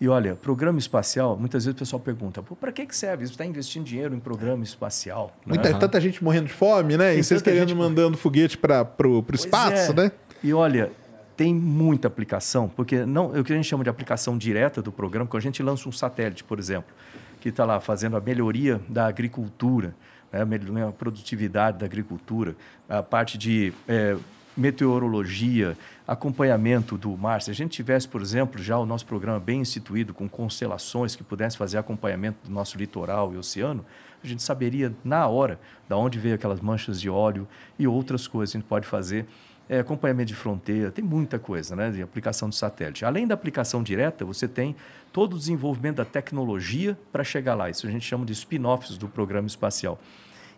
E 0.00 0.08
olha, 0.08 0.34
programa 0.34 0.78
espacial, 0.78 1.36
muitas 1.38 1.64
vezes 1.64 1.74
o 1.74 1.78
pessoal 1.78 2.00
pergunta, 2.00 2.42
para 2.42 2.72
que, 2.72 2.84
que 2.86 2.96
serve? 2.96 3.26
Você 3.26 3.32
está 3.32 3.44
investindo 3.44 3.84
dinheiro 3.84 4.14
em 4.14 4.20
programa 4.20 4.62
espacial? 4.62 5.34
né? 5.46 5.54
Muita, 5.54 5.74
Tanta 5.78 6.00
gente 6.00 6.22
morrendo 6.22 6.46
de 6.46 6.52
fome, 6.52 6.96
né? 6.96 7.10
Tem 7.10 7.20
e 7.20 7.24
vocês 7.24 7.42
querendo 7.42 7.68
gente- 7.70 7.78
mandando 7.78 8.16
foguete 8.16 8.58
para 8.58 8.84
Pois 8.84 9.40
espaço, 9.40 9.92
é. 9.92 9.94
né? 9.94 10.12
E 10.42 10.52
olha, 10.52 10.92
tem 11.36 11.54
muita 11.54 12.08
aplicação, 12.08 12.68
porque 12.68 13.04
não, 13.06 13.30
o 13.38 13.44
que 13.44 13.52
a 13.52 13.56
gente 13.56 13.66
chama 13.68 13.84
de 13.84 13.90
aplicação 13.90 14.36
direta 14.36 14.80
do 14.80 14.92
programa, 14.92 15.26
quando 15.26 15.40
a 15.40 15.42
gente 15.42 15.62
lança 15.62 15.88
um 15.88 15.92
satélite, 15.92 16.44
por 16.44 16.58
exemplo, 16.58 16.94
que 17.40 17.48
está 17.48 17.64
lá 17.64 17.80
fazendo 17.80 18.16
a 18.16 18.20
melhoria 18.20 18.80
da 18.88 19.06
agricultura, 19.06 19.94
né, 20.32 20.86
a 20.86 20.92
produtividade 20.92 21.78
da 21.78 21.86
agricultura, 21.86 22.56
a 22.88 23.02
parte 23.02 23.38
de 23.38 23.72
eh, 23.88 24.16
meteorologia, 24.56 25.76
acompanhamento 26.06 26.96
do 26.96 27.16
mar. 27.16 27.42
Se 27.42 27.50
a 27.50 27.54
gente 27.54 27.72
tivesse, 27.72 28.08
por 28.08 28.22
exemplo, 28.22 28.62
já 28.62 28.78
o 28.78 28.86
nosso 28.86 29.04
programa 29.04 29.38
bem 29.38 29.60
instituído, 29.60 30.14
com 30.14 30.28
constelações 30.28 31.14
que 31.14 31.22
pudesse 31.22 31.56
fazer 31.56 31.78
acompanhamento 31.78 32.38
do 32.44 32.50
nosso 32.50 32.78
litoral 32.78 33.34
e 33.34 33.36
oceano, 33.36 33.84
a 34.22 34.26
gente 34.26 34.42
saberia 34.42 34.92
na 35.04 35.26
hora 35.26 35.60
da 35.88 35.96
onde 35.96 36.18
veio 36.18 36.34
aquelas 36.34 36.60
manchas 36.60 37.00
de 37.00 37.08
óleo 37.10 37.46
e 37.78 37.86
outras 37.86 38.26
coisas 38.26 38.52
que 38.52 38.58
a 38.58 38.60
gente 38.60 38.68
pode 38.68 38.86
fazer. 38.86 39.26
É, 39.68 39.80
acompanhamento 39.80 40.28
de 40.28 40.34
fronteira, 40.36 40.92
tem 40.92 41.04
muita 41.04 41.40
coisa, 41.40 41.74
né, 41.74 41.90
de 41.90 42.00
aplicação 42.00 42.48
de 42.48 42.54
satélite. 42.54 43.04
Além 43.04 43.26
da 43.26 43.34
aplicação 43.34 43.82
direta, 43.82 44.24
você 44.24 44.46
tem 44.46 44.76
todo 45.12 45.34
o 45.34 45.38
desenvolvimento 45.38 45.96
da 45.96 46.04
tecnologia 46.04 46.96
para 47.10 47.24
chegar 47.24 47.54
lá. 47.56 47.68
Isso 47.68 47.84
a 47.84 47.90
gente 47.90 48.04
chama 48.06 48.24
de 48.24 48.32
spin-offs 48.32 48.96
do 48.96 49.08
programa 49.08 49.48
espacial. 49.48 49.98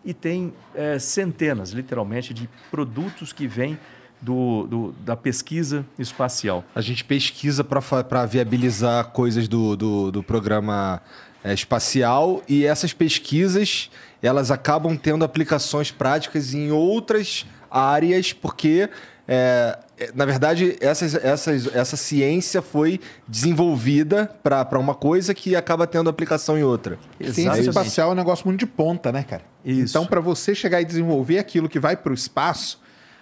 E 0.05 0.13
tem 0.13 0.53
é, 0.75 0.99
centenas, 0.99 1.71
literalmente, 1.71 2.35
de 2.35 2.49
produtos 2.71 3.33
que 3.33 3.47
vêm 3.47 3.79
do, 4.21 4.67
do- 4.67 4.93
da 5.01 5.17
pesquisa 5.17 5.87
espacial. 5.99 6.63
A 6.75 6.81
gente 6.83 7.03
pesquisa 7.03 7.65
para 7.65 8.27
viabilizar 8.27 9.07
coisas 9.07 9.49
do, 9.49 9.75
do, 9.75 10.11
do 10.13 10.23
programa 10.23 11.01
é, 11.43 11.55
espacial 11.55 12.43
e 12.49 12.65
essas 12.67 12.93
pesquisas 12.93 13.91
elas 14.21 14.51
acabam 14.51 14.97
tendo 14.97 15.25
aplicações 15.25 15.91
práticas 15.93 16.53
em 16.53 16.73
outras 16.73 17.47
áreas 17.71 18.33
porque 18.33 18.89
é, 19.27 19.79
é, 19.99 20.11
na 20.15 20.25
verdade 20.25 20.77
essas, 20.81 21.15
essas, 21.15 21.75
essa 21.75 21.97
ciência 21.97 22.63
foi 22.63 23.01
desenvolvida 23.27 24.27
para 24.43 24.79
uma 24.79 24.95
coisa 24.95 25.35
que 25.35 25.55
acaba 25.55 25.87
tendo 25.87 26.09
aplicação 26.09 26.57
em 26.57 26.63
outra. 26.63 26.99
Ciência 27.21 27.43
Exatamente. 27.43 27.69
espacial 27.69 28.11
é 28.11 28.13
um 28.13 28.17
negócio 28.17 28.47
muito 28.47 28.61
de 28.61 28.67
ponta, 28.67 29.13
né, 29.13 29.23
cara? 29.23 29.43
Isso. 29.65 29.93
Então, 29.93 30.07
para 30.07 30.21
você 30.21 30.55
chegar 30.55 30.81
e 30.81 30.85
desenvolver 30.85 31.39
aquilo 31.39 31.69
que 31.69 31.79
vai 31.79 31.97
para 31.97 32.11
o 32.11 32.15
espaço, 32.15 32.81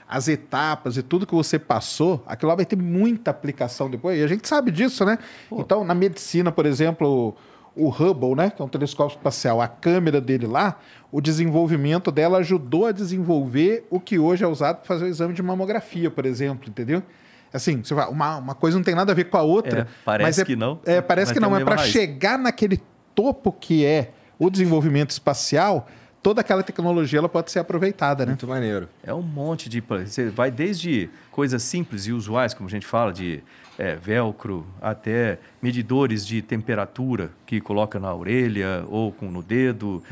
as 0.09 0.29
etapas 0.29 0.97
e 0.97 1.03
tudo 1.03 1.27
que 1.27 1.35
você 1.35 1.59
passou, 1.59 2.23
aquilo 2.27 2.51
lá 2.51 2.55
vai 2.55 2.65
ter 2.65 2.77
muita 2.77 3.31
aplicação 3.33 3.91
depois. 3.91 4.19
E 4.19 4.23
a 4.23 4.27
gente 4.29 4.47
sabe 4.47 4.71
disso, 4.71 5.05
né? 5.05 5.19
Então, 5.51 5.85
na 5.85 5.95
medicina, 5.95 6.53
por 6.53 6.65
exemplo, 6.67 7.37
o 7.77 7.91
Hubble, 7.91 8.35
né, 8.35 8.51
que 8.51 8.63
é 8.63 8.65
um 8.65 8.69
telescópio 8.69 9.17
espacial, 9.17 9.61
a 9.61 9.69
câmera 9.69 10.21
dele 10.21 10.47
lá, 10.47 10.81
o 11.13 11.21
desenvolvimento 11.21 12.11
dela 12.11 12.39
ajudou 12.39 12.87
a 12.87 12.93
desenvolver 12.93 13.87
o 13.91 14.01
que 14.01 14.19
hoje 14.19 14.43
é 14.43 14.47
usado 14.47 14.77
para 14.77 14.87
fazer 14.87 15.05
o 15.05 15.09
exame 15.09 15.35
de 15.35 15.43
mamografia, 15.43 16.11
por 16.11 16.25
exemplo, 16.25 16.69
entendeu? 16.69 17.03
Assim, 17.53 17.83
você 17.83 17.95
vai, 17.95 18.09
uma, 18.09 18.39
uma 18.39 18.55
coisa 18.55 18.77
não 18.77 18.85
tem 18.85 18.95
nada 18.95 19.13
a 19.13 19.15
ver 19.15 19.25
com 19.25 19.37
a 19.37 19.43
outra. 19.43 19.81
É, 19.83 19.87
parece 20.05 20.23
mas 20.27 20.39
é- 20.39 20.45
que 20.45 20.57
não, 20.57 20.81
É, 20.85 21.01
parece 21.01 21.33
que 21.33 21.39
não, 21.41 21.49
a 21.49 21.51
mas 21.53 21.59
mesma 21.61 21.75
para 21.77 21.85
chegar 21.85 22.39
naquele 22.39 22.81
topo 23.15 23.53
que 23.53 23.85
é 23.85 24.11
o 24.39 24.51
desenvolvimento 24.51 25.11
espacial, 25.11 25.87
toda 26.23 26.41
aquela 26.41 26.63
tecnologia 26.63 27.19
ela 27.19 27.29
pode 27.29 27.51
ser 27.51 27.61
aproveitada, 27.61 28.25
né? 28.27 28.33
Muito 28.33 28.47
maneiro. 28.49 28.89
É 29.03 29.15
um 29.15 29.23
monte 29.23 29.69
de. 29.69 29.81
Você 29.81 30.29
vai 30.29 30.51
desde 30.51 31.09
coisas 31.31 31.63
simples 31.63 32.07
e 32.07 32.13
usuais, 32.13 32.53
como 32.53 32.69
a 32.69 32.71
gente 32.71 32.87
fala, 32.87 33.13
de 33.13 33.43
é, 33.79 33.95
velcro, 33.97 34.67
até 34.81 35.39
medidores 35.61 36.27
de 36.27 36.41
temperatura 36.43 37.31
que 37.45 37.61
coloca 37.61 37.99
na 38.01 38.15
orelha 38.15 38.85
ou 38.89 39.13
com 39.13 39.31
no 39.31 39.43
dedo. 39.43 40.03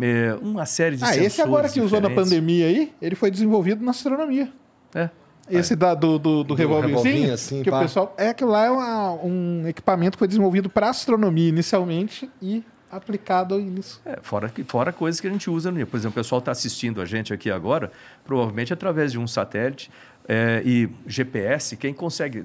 É, 0.00 0.34
uma 0.40 0.64
série 0.66 0.96
de 0.96 1.04
Ah, 1.04 1.16
esse 1.16 1.40
agora 1.42 1.68
sensores 1.68 1.72
que 1.72 1.80
usou 1.80 2.00
na 2.00 2.08
diferentes. 2.08 2.30
pandemia 2.32 2.66
aí, 2.66 2.92
ele 3.02 3.14
foi 3.14 3.30
desenvolvido 3.30 3.84
na 3.84 3.90
astronomia. 3.90 4.50
É. 4.94 5.10
Esse 5.50 5.74
da, 5.74 5.94
do, 5.94 6.18
do, 6.18 6.44
do, 6.44 6.54
revolvinho, 6.54 6.88
revolvinho, 6.98 7.32
assim, 7.32 7.62
que 7.62 7.70
pá. 7.70 7.78
o 7.78 7.82
pessoal. 7.82 8.14
É 8.18 8.34
que 8.34 8.44
lá 8.44 8.66
é 8.66 8.70
uma- 8.70 9.12
um 9.14 9.66
equipamento 9.66 10.12
que 10.12 10.18
foi 10.18 10.28
desenvolvido 10.28 10.68
para 10.68 10.90
astronomia 10.90 11.48
inicialmente 11.48 12.28
e 12.42 12.62
aplicado 12.90 13.58
nisso. 13.58 14.00
É, 14.04 14.18
fora, 14.22 14.50
que- 14.50 14.62
fora 14.64 14.92
coisas 14.92 15.20
que 15.20 15.26
a 15.26 15.30
gente 15.30 15.48
usa. 15.48 15.72
Por 15.72 15.96
exemplo, 15.96 16.10
o 16.10 16.12
pessoal 16.12 16.38
está 16.40 16.52
assistindo 16.52 17.00
a 17.00 17.06
gente 17.06 17.32
aqui 17.32 17.50
agora, 17.50 17.90
provavelmente 18.26 18.72
através 18.74 19.10
de 19.12 19.18
um 19.18 19.26
satélite 19.26 19.90
é, 20.28 20.62
e 20.66 20.90
GPS, 21.06 21.76
quem 21.78 21.94
consegue. 21.94 22.44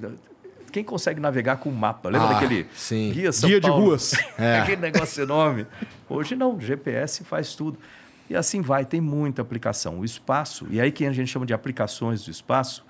Quem 0.74 0.82
consegue 0.82 1.20
navegar 1.20 1.58
com 1.58 1.70
mapa? 1.70 2.08
Lembra 2.08 2.30
Ah, 2.30 2.32
daquele 2.32 2.66
sim. 2.74 3.12
guia 3.12 3.30
São 3.30 3.48
Guia 3.48 3.60
de 3.60 3.68
Paulo? 3.68 3.84
ruas. 3.84 4.12
É. 4.36 4.58
Aquele 4.58 4.80
negócio 4.80 5.22
enorme. 5.22 5.68
Hoje 6.10 6.34
não, 6.34 6.60
GPS 6.60 7.22
faz 7.22 7.54
tudo. 7.54 7.78
E 8.28 8.34
assim 8.34 8.60
vai, 8.60 8.84
tem 8.84 9.00
muita 9.00 9.40
aplicação. 9.40 10.00
O 10.00 10.04
espaço, 10.04 10.66
e 10.68 10.80
aí 10.80 10.90
que 10.90 11.06
a 11.06 11.12
gente 11.12 11.28
chama 11.30 11.46
de 11.46 11.54
aplicações 11.54 12.24
do 12.24 12.30
espaço, 12.32 12.84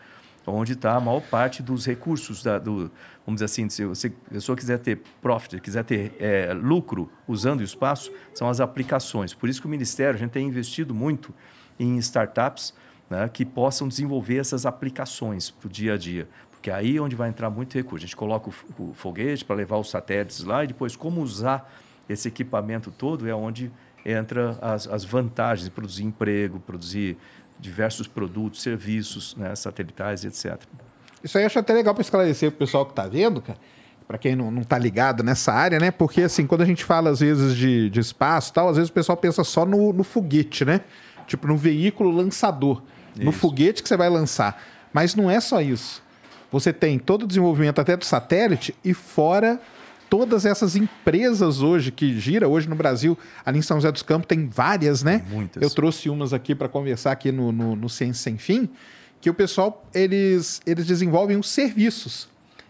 onde 0.47 0.73
está 0.73 0.95
a 0.95 1.01
maior 1.01 1.21
parte 1.21 1.63
dos 1.63 1.85
recursos, 1.85 2.43
da, 2.43 2.59
do, 2.59 2.91
vamos 3.27 3.35
dizer 3.41 3.45
assim, 3.45 3.69
se 3.69 3.85
você, 3.85 4.09
se 4.09 4.15
a 4.31 4.33
pessoa 4.33 4.57
quiser 4.57 4.79
ter 4.79 5.03
profit, 5.21 5.61
quiser 5.61 5.85
ter 5.85 6.17
é, 6.19 6.55
lucro 6.55 7.11
usando 7.29 7.61
o 7.61 7.63
espaço, 7.65 8.11
são 8.33 8.49
as 8.49 8.61
aplicações. 8.61 9.35
Por 9.35 9.47
isso 9.47 9.61
que 9.61 9.67
o 9.67 9.71
Ministério, 9.71 10.15
a 10.15 10.19
gente 10.19 10.31
tem 10.31 10.47
investido 10.49 10.95
muito 10.95 11.35
em 11.79 11.99
startups 11.99 12.73
né, 13.11 13.29
que 13.31 13.45
possam 13.45 13.87
desenvolver 13.89 14.39
essas 14.39 14.65
aplicações 14.65 15.51
para 15.51 15.67
o 15.67 15.71
dia 15.71 15.93
a 15.93 15.99
dia. 15.99 16.27
Porque 16.65 16.71
aí 16.71 16.97
é 16.97 17.01
onde 17.01 17.15
vai 17.15 17.29
entrar 17.29 17.51
muito 17.51 17.75
recurso. 17.75 18.07
A 18.07 18.07
gente 18.07 18.17
coloca 18.17 18.49
o, 18.49 18.85
o 18.85 18.95
foguete 18.95 19.45
para 19.45 19.55
levar 19.55 19.77
os 19.77 19.91
satélites 19.91 20.43
lá 20.43 20.65
e 20.65 20.69
depois 20.69 20.97
como 20.97 21.21
usar 21.21 21.71
esse 22.09 22.27
equipamento 22.27 22.91
todo 22.91 23.29
é 23.29 23.35
onde 23.35 23.71
entra 24.03 24.57
as, 24.63 24.89
as 24.89 25.05
vantagens 25.05 25.67
de 25.67 25.71
produzir 25.71 26.05
emprego, 26.05 26.59
produzir 26.59 27.19
diversos 27.61 28.09
produtos, 28.09 28.63
serviços 28.63 29.37
né, 29.37 29.55
satelitais, 29.55 30.25
etc. 30.25 30.59
Isso 31.23 31.37
aí 31.37 31.45
eu 31.45 31.49
acho 31.49 31.59
até 31.59 31.75
legal 31.75 31.93
para 31.93 32.01
esclarecer 32.01 32.51
pro 32.51 32.61
pessoal 32.61 32.87
que 32.87 32.95
tá 32.95 33.07
vendo, 33.07 33.43
cara. 33.43 33.59
Para 34.09 34.17
quem 34.17 34.35
não, 34.35 34.51
não 34.51 34.63
tá 34.63 34.79
ligado 34.79 35.23
nessa 35.23 35.53
área, 35.53 35.79
né? 35.79 35.91
Porque, 35.91 36.23
assim, 36.23 36.47
quando 36.47 36.63
a 36.63 36.67
gente 36.67 36.83
fala, 36.83 37.11
às 37.11 37.21
vezes, 37.21 37.55
de, 37.55 37.91
de 37.91 38.01
espaço 38.01 38.55
tal, 38.55 38.71
às 38.71 38.77
vezes 38.77 38.89
o 38.89 38.95
pessoal 38.95 39.19
pensa 39.19 39.45
só 39.45 39.67
no, 39.67 39.93
no 39.93 40.03
foguete, 40.03 40.65
né? 40.65 40.81
Tipo, 41.27 41.47
no 41.47 41.59
veículo 41.59 42.11
lançador. 42.11 42.83
No 43.15 43.29
Isso. 43.31 43.39
foguete 43.39 43.83
que 43.83 43.89
você 43.89 43.99
vai 43.99 44.09
lançar. 44.09 44.63
Mas 44.95 45.15
não 45.15 45.31
é 45.31 45.41
só 45.41 45.61
isso. 45.61 46.04
Você 46.55 46.73
tem 46.73 47.01
todo 47.01 47.25
o 47.25 47.27
desenvolvimento 47.27 47.81
até 47.81 47.97
do 47.97 48.05
satélite 48.05 48.77
e 48.85 48.95
fora 48.95 49.61
todas 50.09 50.47
essas 50.47 50.77
empresas 50.77 51.61
hoje 51.61 51.91
que 51.91 52.17
gira 52.21 52.49
hoje 52.49 52.69
no 52.69 52.77
Brasil, 52.77 53.19
ali 53.45 53.59
em 53.59 53.63
São 53.63 53.79
José 53.79 53.91
dos 53.91 54.03
Campos 54.03 54.29
tem 54.29 54.47
várias, 54.47 55.03
né? 55.03 55.25
Muitas. 55.29 55.61
Eu 55.61 55.69
trouxe 55.69 56.09
umas 56.09 56.33
aqui 56.33 56.55
para 56.55 56.69
conversar 56.69 57.11
aqui 57.11 57.33
no, 57.33 57.51
no, 57.51 57.75
no 57.75 57.89
Ciência 57.89 58.23
Sem 58.23 58.39
Fim, 58.39 58.69
que 59.21 59.29
o 59.29 59.35
pessoal 59.35 59.85
eles, 59.93 60.63
eles 60.65 60.87
desenvolvem 60.87 61.37
os 61.37 61.49
serviços. 61.49 62.29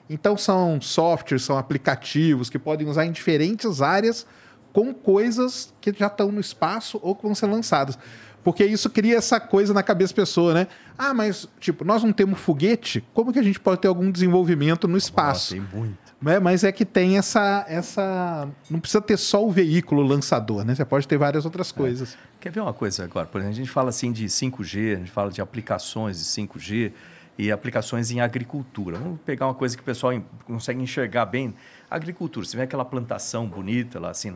Então 0.08 0.34
são 0.34 0.80
softwares, 0.80 1.44
são 1.44 1.58
aplicativos 1.58 2.48
que 2.48 2.58
podem 2.58 2.88
usar 2.88 3.04
em 3.04 3.12
diferentes 3.12 3.82
áreas 3.82 4.26
com 4.72 4.94
coisas 4.94 5.74
que 5.82 5.92
já 5.92 6.06
estão 6.06 6.32
no 6.32 6.40
espaço 6.40 6.98
ou 7.02 7.14
que 7.14 7.22
vão 7.22 7.34
ser 7.34 7.48
lançadas. 7.48 7.98
Porque 8.44 8.64
isso 8.64 8.90
cria 8.90 9.16
essa 9.16 9.40
coisa 9.40 9.72
na 9.72 9.82
cabeça 9.82 10.12
da 10.12 10.16
pessoa, 10.16 10.52
né? 10.52 10.68
Ah, 10.98 11.14
mas, 11.14 11.48
tipo, 11.58 11.82
nós 11.82 12.04
não 12.04 12.12
temos 12.12 12.38
foguete, 12.38 13.02
como 13.14 13.32
que 13.32 13.38
a 13.38 13.42
gente 13.42 13.58
pode 13.58 13.80
ter 13.80 13.88
algum 13.88 14.10
desenvolvimento 14.10 14.86
no 14.86 14.98
espaço? 14.98 15.56
Nossa, 15.56 15.68
tem 15.68 15.80
muito. 15.80 16.04
Né? 16.20 16.38
Mas 16.38 16.62
é 16.62 16.70
que 16.70 16.84
tem 16.84 17.16
essa, 17.16 17.64
essa. 17.66 18.46
Não 18.70 18.78
precisa 18.78 19.00
ter 19.00 19.16
só 19.16 19.44
o 19.44 19.50
veículo 19.50 20.02
lançador, 20.02 20.64
né? 20.64 20.74
Você 20.74 20.84
pode 20.84 21.08
ter 21.08 21.16
várias 21.16 21.46
outras 21.46 21.72
coisas. 21.72 22.16
Quer 22.38 22.50
ver 22.50 22.60
uma 22.60 22.74
coisa 22.74 23.04
agora? 23.04 23.26
Por 23.26 23.40
exemplo, 23.40 23.54
a 23.54 23.56
gente 23.56 23.70
fala 23.70 23.88
assim 23.88 24.12
de 24.12 24.26
5G, 24.26 24.94
a 24.94 24.98
gente 24.98 25.10
fala 25.10 25.30
de 25.30 25.40
aplicações 25.40 26.18
de 26.18 26.24
5G 26.24 26.92
e 27.38 27.50
aplicações 27.50 28.10
em 28.10 28.20
agricultura. 28.20 28.98
Vamos 28.98 29.20
pegar 29.22 29.46
uma 29.46 29.54
coisa 29.54 29.76
que 29.76 29.82
o 29.82 29.84
pessoal 29.84 30.12
consegue 30.46 30.82
enxergar 30.82 31.26
bem. 31.26 31.54
Agricultura, 31.90 32.46
você 32.46 32.56
vê 32.56 32.62
aquela 32.62 32.84
plantação 32.84 33.46
bonita 33.46 33.98
lá 33.98 34.10
assim. 34.10 34.32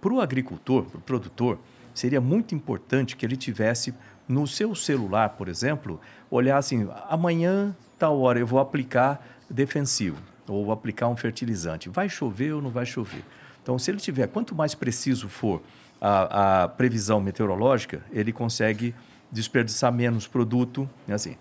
Para 0.00 0.12
o 0.12 0.20
agricultor, 0.20 0.84
para 0.84 0.98
o 0.98 1.00
produtor, 1.00 1.58
seria 1.98 2.20
muito 2.20 2.54
importante 2.54 3.16
que 3.16 3.26
ele 3.26 3.36
tivesse 3.36 3.92
no 4.28 4.46
seu 4.46 4.74
celular, 4.74 5.30
por 5.30 5.48
exemplo, 5.48 6.00
olhar 6.30 6.58
assim, 6.58 6.88
amanhã, 7.08 7.74
tal 7.98 8.20
hora, 8.20 8.38
eu 8.38 8.46
vou 8.46 8.60
aplicar 8.60 9.26
defensivo 9.50 10.18
ou 10.46 10.64
vou 10.64 10.72
aplicar 10.72 11.08
um 11.08 11.16
fertilizante. 11.16 11.88
Vai 11.88 12.08
chover 12.08 12.52
ou 12.52 12.62
não 12.62 12.70
vai 12.70 12.86
chover? 12.86 13.24
Então, 13.62 13.78
se 13.78 13.90
ele 13.90 13.98
tiver, 13.98 14.28
quanto 14.28 14.54
mais 14.54 14.74
preciso 14.74 15.28
for 15.28 15.60
a, 16.00 16.62
a 16.62 16.68
previsão 16.68 17.20
meteorológica, 17.20 18.00
ele 18.12 18.32
consegue 18.32 18.94
desperdiçar 19.30 19.92
menos 19.92 20.26
produto, 20.26 20.88
né, 21.06 21.14
assim. 21.14 21.36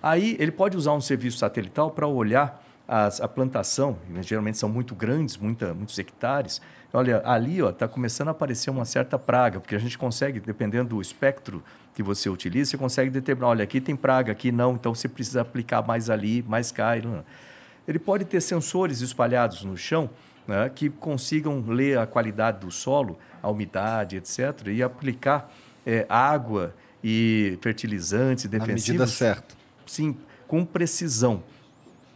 Aí 0.00 0.36
ele 0.38 0.52
pode 0.52 0.76
usar 0.76 0.92
um 0.92 1.00
serviço 1.00 1.38
satelital 1.38 1.90
para 1.90 2.06
olhar 2.06 2.64
as, 2.86 3.20
a 3.20 3.26
plantação, 3.26 3.98
geralmente 4.22 4.56
são 4.58 4.68
muito 4.68 4.94
grandes, 4.94 5.36
muita, 5.36 5.74
muitos 5.74 5.98
hectares. 5.98 6.62
Olha, 6.92 7.22
ali 7.24 7.58
está 7.58 7.86
começando 7.86 8.28
a 8.28 8.30
aparecer 8.30 8.70
uma 8.70 8.84
certa 8.84 9.18
praga, 9.18 9.60
porque 9.60 9.74
a 9.74 9.78
gente 9.78 9.98
consegue, 9.98 10.40
dependendo 10.40 10.90
do 10.96 11.02
espectro 11.02 11.62
que 11.94 12.02
você 12.02 12.30
utiliza, 12.30 12.70
você 12.70 12.78
consegue 12.78 13.10
determinar, 13.10 13.48
olha, 13.48 13.64
aqui 13.64 13.80
tem 13.80 13.94
praga, 13.94 14.32
aqui 14.32 14.50
não, 14.50 14.72
então 14.72 14.94
você 14.94 15.06
precisa 15.06 15.42
aplicar 15.42 15.86
mais 15.86 16.08
ali, 16.08 16.42
mais 16.48 16.72
cá. 16.72 16.96
Ele 16.96 17.98
pode 17.98 18.24
ter 18.24 18.40
sensores 18.40 19.02
espalhados 19.02 19.64
no 19.64 19.76
chão 19.76 20.08
né, 20.46 20.70
que 20.74 20.88
consigam 20.88 21.62
ler 21.68 21.98
a 21.98 22.06
qualidade 22.06 22.60
do 22.60 22.70
solo, 22.70 23.18
a 23.42 23.50
umidade, 23.50 24.16
etc., 24.16 24.68
e 24.68 24.82
aplicar 24.82 25.52
é, 25.84 26.06
água 26.08 26.74
e 27.04 27.58
fertilizantes 27.60 28.46
defensivos. 28.46 28.88
A 28.88 28.92
medida 28.92 29.06
certa. 29.06 29.54
Sim, 29.86 30.16
com 30.46 30.64
precisão. 30.64 31.42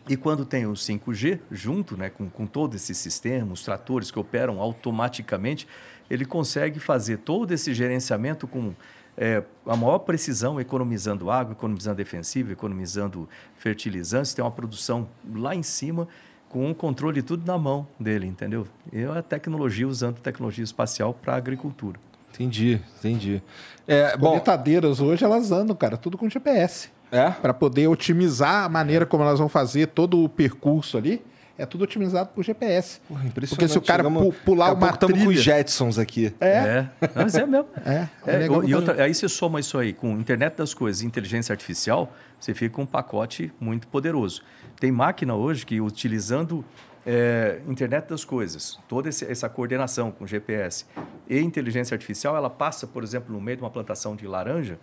E 0.09 0.17
quando 0.17 0.45
tem 0.45 0.67
o 0.67 0.73
5G 0.73 1.39
junto, 1.51 1.97
né, 1.97 2.11
com, 2.11 2.29
com 2.29 2.47
todo 2.47 2.75
esse 2.75 2.95
sistema, 2.95 3.53
os 3.53 3.63
tratores 3.63 4.11
que 4.11 4.19
operam 4.19 4.61
automaticamente, 4.61 5.67
ele 6.11 6.25
consegue 6.25 6.81
fazer 6.81 7.19
todo 7.19 7.53
esse 7.53 7.73
gerenciamento 7.73 8.47
com 8.47 8.75
é, 9.17 9.43
a 9.67 9.77
maior 9.77 10.01
precisão, 10.01 10.61
economizando 10.61 11.31
água, 11.31 11.53
economizando 11.53 11.97
defensivo, 11.97 12.53
economizando 12.53 13.29
fertilizantes, 13.57 14.35
tem 14.35 14.45
uma 14.45 14.51
produção 14.51 15.09
lá 15.35 15.55
em 15.55 15.63
cima 15.63 16.09
com 16.49 16.71
o 16.71 16.75
controle 16.75 17.15
de 17.15 17.23
tudo 17.23 17.47
na 17.47 17.57
mão 17.57 17.87
dele, 17.99 18.27
entendeu? 18.27 18.67
E 18.93 19.05
a 19.05 19.23
tecnologia, 19.23 19.89
usando 19.89 20.19
tecnologia 20.19 20.65
espacial 20.65 21.15
para 21.15 21.33
a 21.33 21.37
agricultura. 21.37 21.99
Entendi, 22.31 22.81
entendi. 22.99 23.43
É, 23.87 24.17
bom, 24.17 24.39
hoje 25.01 25.25
elas 25.25 25.51
andam, 25.51 25.75
cara, 25.75 25.97
tudo 25.97 26.19
com 26.19 26.29
GPS. 26.29 26.91
É? 27.13 27.31
Para 27.31 27.53
poder 27.53 27.87
otimizar 27.89 28.65
a 28.65 28.69
maneira 28.71 29.05
como 29.07 29.23
elas 29.23 29.39
vão 29.39 29.49
fazer 29.49 29.89
todo 29.89 30.25
o 30.25 30.29
percurso 30.29 30.97
ali. 30.97 31.23
É 31.59 31.67
tudo 31.67 31.85
otimizado 31.85 32.31
por 32.35 32.43
GPS. 32.43 32.99
Porra, 33.07 33.27
impressionante. 33.27 33.51
Porque 33.51 33.69
se 33.69 33.77
o 33.79 33.83
cara 33.83 34.03
pu 34.11 34.33
pular 34.45 34.73
uma 34.73 34.89
estamos 34.89 35.13
trilha... 35.15 35.27
com 35.27 35.31
os 35.31 35.43
Jetsons 35.43 35.99
aqui. 35.99 36.35
É. 36.41 36.49
é. 36.49 36.89
Não, 37.15 37.23
mas 37.23 37.35
é 37.35 37.47
mesmo. 37.47 37.67
É, 37.85 38.09
é 38.27 38.43
É, 38.45 38.47
e 38.47 38.75
outra, 38.75 39.05
aí 39.05 39.15
você 39.15 39.29
soma 39.29 39.61
isso 39.61 39.77
aí 39.77 39.93
com 39.93 40.13
internet 40.19 40.57
das 40.57 40.73
coisas 40.73 41.03
e 41.03 41.07
inteligência 41.07 41.53
artificial, 41.53 42.11
você 42.41 42.55
fica 42.55 42.75
com 42.75 42.83
um 42.83 42.87
pacote 42.87 43.53
muito 43.61 43.87
poderoso. 43.87 44.43
Tem 44.81 44.91
máquina 44.91 45.35
hoje 45.35 45.67
que, 45.67 45.79
utilizando 45.81 46.65
é, 47.07 47.61
internet 47.69 48.09
das 48.09 48.25
coisas, 48.25 48.79
toda 48.89 49.11
esse- 49.11 49.31
essa 49.31 49.49
coordenação 49.49 50.11
com 50.11 50.27
GPS 50.27 50.87
e 51.29 51.39
inteligência 51.39 51.95
artificial, 51.95 52.35
ela 52.35 52.49
passa, 52.49 52.87
por 52.87 53.05
exemplo, 53.05 53.33
no 53.33 53.41
meio 53.41 53.59
de 53.59 53.63
uma 53.63 53.71
plantação 53.71 54.17
de 54.17 54.27
laranja, 54.27 54.79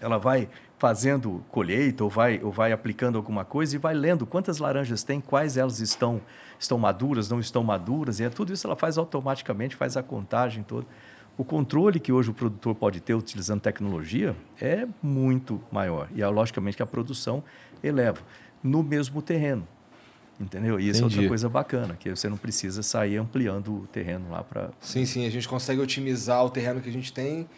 ela 0.00 0.16
vai 0.18 0.48
fazendo 0.82 1.44
colheita 1.48 2.02
ou 2.02 2.10
vai, 2.10 2.40
ou 2.42 2.50
vai 2.50 2.72
aplicando 2.72 3.16
alguma 3.16 3.44
coisa 3.44 3.76
e 3.76 3.78
vai 3.78 3.94
lendo 3.94 4.26
quantas 4.26 4.58
laranjas 4.58 5.04
tem, 5.04 5.20
quais 5.20 5.56
elas 5.56 5.78
estão, 5.78 6.20
estão 6.58 6.76
maduras, 6.76 7.28
não 7.30 7.38
estão 7.38 7.62
maduras, 7.62 8.18
e 8.18 8.24
é 8.24 8.28
tudo 8.28 8.52
isso 8.52 8.66
ela 8.66 8.74
faz 8.74 8.98
automaticamente, 8.98 9.76
faz 9.76 9.96
a 9.96 10.02
contagem 10.02 10.64
toda. 10.64 10.84
O 11.38 11.44
controle 11.44 12.00
que 12.00 12.10
hoje 12.10 12.30
o 12.30 12.34
produtor 12.34 12.74
pode 12.74 13.00
ter 13.00 13.14
utilizando 13.14 13.60
tecnologia 13.60 14.34
é 14.60 14.84
muito 15.00 15.62
maior. 15.70 16.08
E, 16.12 16.24
logicamente, 16.24 16.76
que 16.76 16.82
a 16.82 16.86
produção 16.86 17.44
eleva 17.80 18.18
no 18.60 18.82
mesmo 18.82 19.22
terreno. 19.22 19.64
Entendeu? 20.40 20.80
E 20.80 20.88
isso 20.88 21.00
é 21.00 21.04
outra 21.04 21.18
Entendi. 21.18 21.28
coisa 21.28 21.48
bacana, 21.48 21.94
que 21.94 22.10
você 22.10 22.28
não 22.28 22.36
precisa 22.36 22.82
sair 22.82 23.18
ampliando 23.18 23.82
o 23.82 23.86
terreno 23.86 24.28
lá 24.28 24.42
para 24.42 24.70
Sim, 24.80 25.06
sim, 25.06 25.24
a 25.28 25.30
gente 25.30 25.46
consegue 25.46 25.80
otimizar 25.80 26.44
o 26.44 26.50
terreno 26.50 26.80
que 26.80 26.88
a 26.88 26.92
gente 26.92 27.12
tem 27.12 27.48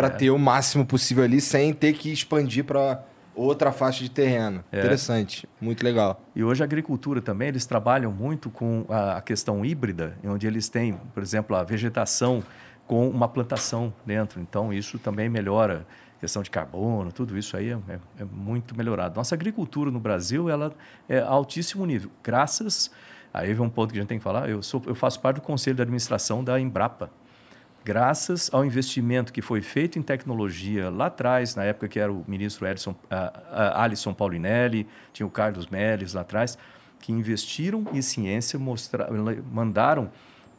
para 0.00 0.10
ter 0.10 0.30
o 0.30 0.38
máximo 0.38 0.84
possível 0.86 1.24
ali 1.24 1.40
sem 1.40 1.72
ter 1.72 1.92
que 1.92 2.12
expandir 2.12 2.64
para 2.64 3.02
outra 3.34 3.72
faixa 3.72 4.02
de 4.02 4.10
terreno. 4.10 4.62
É. 4.72 4.78
Interessante, 4.78 5.48
muito 5.60 5.82
legal. 5.84 6.20
E 6.34 6.42
hoje 6.44 6.62
a 6.62 6.64
agricultura 6.64 7.20
também, 7.22 7.48
eles 7.48 7.64
trabalham 7.64 8.10
muito 8.12 8.50
com 8.50 8.84
a, 8.88 9.16
a 9.18 9.20
questão 9.20 9.64
híbrida, 9.64 10.16
onde 10.24 10.46
eles 10.46 10.68
têm, 10.68 10.94
por 11.14 11.22
exemplo, 11.22 11.56
a 11.56 11.62
vegetação 11.62 12.42
com 12.86 13.08
uma 13.08 13.28
plantação 13.28 13.92
dentro. 14.04 14.40
Então, 14.40 14.72
isso 14.72 14.98
também 14.98 15.28
melhora 15.28 15.86
a 16.16 16.20
questão 16.20 16.42
de 16.42 16.50
carbono, 16.50 17.10
tudo 17.12 17.38
isso 17.38 17.56
aí 17.56 17.70
é, 17.70 17.78
é- 17.88 17.98
é 18.18 18.24
muito 18.24 18.76
melhorado. 18.76 19.16
Nossa 19.16 19.34
agricultura 19.34 19.90
no 19.90 20.00
Brasil, 20.00 20.50
ela 20.50 20.72
é 21.08 21.18
altíssimo 21.20 21.86
nível. 21.86 22.10
Graças, 22.22 22.90
aí 23.32 23.54
vem 23.54 23.64
um 23.64 23.70
ponto 23.70 23.92
que 23.92 23.98
a 23.98 24.02
gente 24.02 24.08
tem 24.08 24.18
que 24.18 24.24
falar, 24.24 24.50
eu, 24.50 24.62
sou, 24.62 24.82
eu 24.86 24.94
faço 24.94 25.20
parte 25.20 25.36
do 25.36 25.42
conselho 25.42 25.76
de 25.76 25.82
administração 25.82 26.42
da 26.44 26.60
Embrapa. 26.60 27.10
Graças 27.84 28.50
ao 28.52 28.64
investimento 28.64 29.32
que 29.32 29.40
foi 29.40 29.62
feito 29.62 29.98
em 29.98 30.02
tecnologia 30.02 30.90
lá 30.90 31.06
atrás, 31.06 31.54
na 31.54 31.64
época 31.64 31.88
que 31.88 31.98
era 31.98 32.12
o 32.12 32.24
ministro 32.28 32.66
Edson, 32.66 32.94
ah, 33.10 33.32
ah, 33.50 33.82
Alisson 33.84 34.12
Paulinelli, 34.12 34.86
tinha 35.12 35.26
o 35.26 35.30
Carlos 35.30 35.66
Melles 35.66 36.12
lá 36.12 36.20
atrás, 36.20 36.58
que 37.00 37.10
investiram 37.10 37.86
em 37.92 38.02
ciência, 38.02 38.58
mostra, 38.58 39.08
mandaram 39.50 40.10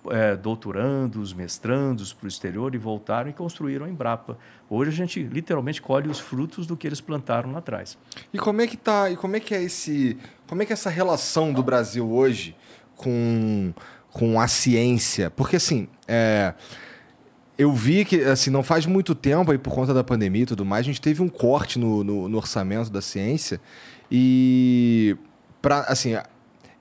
eh, 0.10 0.36
doutorandos, 0.36 1.32
mestrandos 1.32 2.12
para 2.12 2.26
o 2.26 2.28
exterior 2.28 2.74
e 2.74 2.78
voltaram 2.80 3.30
e 3.30 3.34
construíram 3.34 3.86
a 3.86 3.90
Embrapa. 3.90 4.36
Hoje 4.68 4.90
a 4.90 4.94
gente 4.94 5.22
literalmente 5.22 5.80
colhe 5.80 6.10
os 6.10 6.20
frutos 6.20 6.66
do 6.66 6.76
que 6.76 6.88
eles 6.88 7.00
plantaram 7.00 7.52
lá 7.52 7.60
atrás. 7.60 7.96
E 8.34 8.40
como 8.40 8.62
é 8.62 8.68
que 8.68 8.76
tá? 8.76 9.12
E 9.12 9.16
como 9.16 9.36
é 9.36 9.40
que 9.40 9.54
é 9.54 9.62
esse, 9.62 10.18
como 10.48 10.64
é 10.64 10.66
que 10.66 10.74
é 10.74 10.76
essa 10.76 10.90
relação 10.90 11.54
do 11.54 11.62
Brasil 11.62 12.10
hoje 12.10 12.56
com 12.96 13.72
com 14.10 14.42
a 14.42 14.48
ciência? 14.48 15.30
Porque 15.30 15.58
assim, 15.58 15.88
é, 16.08 16.56
eu 17.62 17.72
vi 17.72 18.04
que 18.04 18.24
assim 18.24 18.50
não 18.50 18.64
faz 18.64 18.88
muito 18.88 19.14
tempo 19.14 19.52
aí 19.52 19.58
por 19.58 19.72
conta 19.72 19.94
da 19.94 20.04
pandemia 20.04 20.42
e 20.42 20.46
tudo 20.48 20.66
mais, 20.66 20.82
a 20.82 20.88
gente 20.88 21.00
teve 21.00 21.22
um 21.22 21.30
corte 21.30 21.78
no, 21.78 22.04
no, 22.04 22.28
no 22.28 22.38
orçamento 22.38 22.90
da 22.90 23.02
ciência 23.04 23.62
e 24.12 25.16
para 25.62 25.82
assim, 25.82 26.14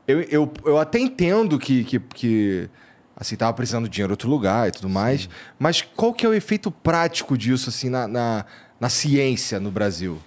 eu, 0.08 0.22
eu, 0.22 0.52
eu 0.64 0.78
até 0.78 0.98
entendo 0.98 1.58
que, 1.58 1.84
que, 1.84 2.00
que 2.00 2.70
assim, 3.14 3.36
tava 3.36 3.52
precisando 3.52 3.84
de 3.84 3.90
dinheiro 3.90 4.10
em 4.10 4.14
outro 4.14 4.30
lugar 4.30 4.68
e 4.68 4.70
tudo 4.70 4.88
mais, 4.88 5.28
mas 5.58 5.82
qual 5.82 6.14
que 6.14 6.24
é 6.24 6.28
o 6.30 6.32
efeito 6.32 6.70
prático 6.70 7.36
disso 7.36 7.68
assim 7.68 7.90
na, 7.90 8.08
na, 8.08 8.46
na 8.80 8.88
ciência 8.88 9.60
no 9.60 9.70
Brasil? 9.70 10.18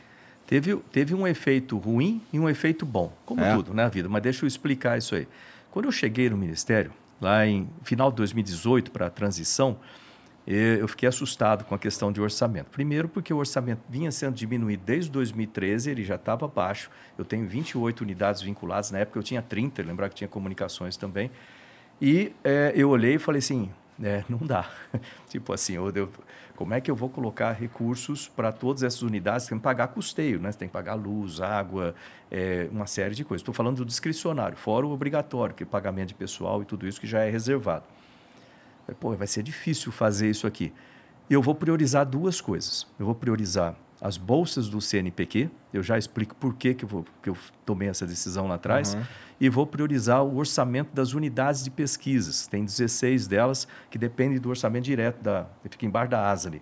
Teve, 0.45 0.75
teve 0.91 1.15
um 1.15 1.25
efeito 1.25 1.79
ruim 1.79 2.21
e 2.31 2.39
um 2.39 2.47
efeito 2.47 2.85
bom, 2.85 3.11
como 3.25 3.41
É. 3.41 3.55
tudo 3.55 3.73
na 3.73 3.87
vida, 3.87 4.07
mas 4.07 4.21
deixa 4.21 4.45
eu 4.45 4.47
explicar 4.47 4.99
isso 4.99 5.15
aí. 5.15 5.27
Quando 5.71 5.85
eu 5.85 5.91
cheguei 5.91 6.29
no 6.29 6.37
Ministério, 6.37 6.91
lá 7.19 7.47
em 7.47 7.67
final 7.81 8.11
de 8.11 8.17
2018, 8.17 8.91
para 8.91 9.07
a 9.07 9.09
transição, 9.09 9.77
eu 10.45 10.87
fiquei 10.87 11.07
assustado 11.07 11.63
com 11.63 11.73
a 11.73 11.79
questão 11.79 12.11
de 12.11 12.19
orçamento. 12.21 12.67
Primeiro, 12.69 13.07
porque 13.07 13.33
o 13.33 13.37
orçamento 13.37 13.81
vinha 13.89 14.11
sendo 14.11 14.35
diminuído 14.35 14.83
desde 14.85 15.09
2013, 15.09 15.89
ele 15.91 16.03
já 16.03 16.15
estava 16.15 16.47
baixo. 16.47 16.89
Eu 17.17 17.23
tenho 17.23 17.47
28 17.47 18.01
unidades 18.01 18.41
vinculadas, 18.41 18.91
na 18.91 18.99
época 18.99 19.19
eu 19.19 19.23
tinha 19.23 19.41
30, 19.41 19.81
lembrar 19.81 20.09
que 20.09 20.15
tinha 20.15 20.27
comunicações 20.27 20.97
também. 20.97 21.31
E 22.01 22.33
eh, 22.43 22.73
eu 22.75 22.89
olhei 22.89 23.15
e 23.15 23.19
falei 23.19 23.39
assim, 23.39 23.69
é, 24.03 24.23
não 24.27 24.39
dá. 24.39 24.69
tipo 25.29 25.53
assim, 25.53 25.73
eu, 25.73 25.89
eu- 25.95 26.09
como 26.55 26.73
é 26.73 26.81
que 26.81 26.91
eu 26.91 26.95
vou 26.95 27.09
colocar 27.09 27.51
recursos 27.53 28.27
para 28.27 28.51
todas 28.51 28.83
essas 28.83 29.01
unidades? 29.01 29.47
Tem 29.47 29.57
que 29.57 29.63
pagar 29.63 29.87
custeio, 29.87 30.39
né? 30.39 30.51
Você 30.51 30.57
tem 30.59 30.67
que 30.67 30.73
pagar 30.73 30.93
luz, 30.93 31.41
água, 31.41 31.95
eh, 32.31 32.67
uma 32.71 32.85
série 32.87 33.15
de 33.15 33.23
coisas. 33.23 33.41
Estou 33.41 33.53
falando 33.53 33.77
do 33.77 33.85
discricionário, 33.85 34.57
fora 34.57 34.85
o 34.85 34.91
obrigatório, 34.91 35.55
que 35.55 35.63
é 35.63 35.65
pagamento 35.65 36.09
de 36.09 36.13
pessoal 36.15 36.61
e 36.61 36.65
tudo 36.65 36.87
isso 36.87 36.99
que 37.01 37.07
já 37.07 37.21
é 37.23 37.29
reservado. 37.29 37.85
Falei, 38.85 38.97
Pô, 38.99 39.15
vai 39.15 39.27
ser 39.27 39.43
difícil 39.43 39.91
fazer 39.91 40.29
isso 40.29 40.45
aqui. 40.47 40.73
Eu 41.29 41.41
vou 41.41 41.55
priorizar 41.55 42.05
duas 42.05 42.41
coisas. 42.41 42.85
Eu 42.99 43.05
vou 43.05 43.15
priorizar 43.15 43.75
as 44.01 44.17
bolsas 44.17 44.67
do 44.67 44.81
CNPq, 44.81 45.49
eu 45.71 45.81
já 45.81 45.97
explico 45.97 46.35
por 46.35 46.53
que, 46.55 46.73
que, 46.73 46.83
eu, 46.83 46.89
vou- 46.89 47.05
que 47.21 47.29
eu 47.29 47.37
tomei 47.65 47.87
essa 47.87 48.05
decisão 48.05 48.47
lá 48.47 48.55
atrás, 48.55 48.97
e 49.39 49.47
vou 49.47 49.65
priorizar 49.65 50.21
o 50.25 50.35
orçamento 50.35 50.93
das 50.93 51.13
unidades 51.13 51.63
de 51.63 51.71
pesquisas. 51.71 52.45
Tem 52.45 52.65
16 52.65 53.27
delas 53.27 53.65
que 53.89 53.97
dependem 53.97 54.37
do 54.39 54.49
orçamento 54.49 54.83
direto, 54.83 55.21
da, 55.23 55.45
fica 55.69 55.85
embaixo 55.85 56.11
da 56.11 56.29
asa 56.29 56.49
ali, 56.49 56.61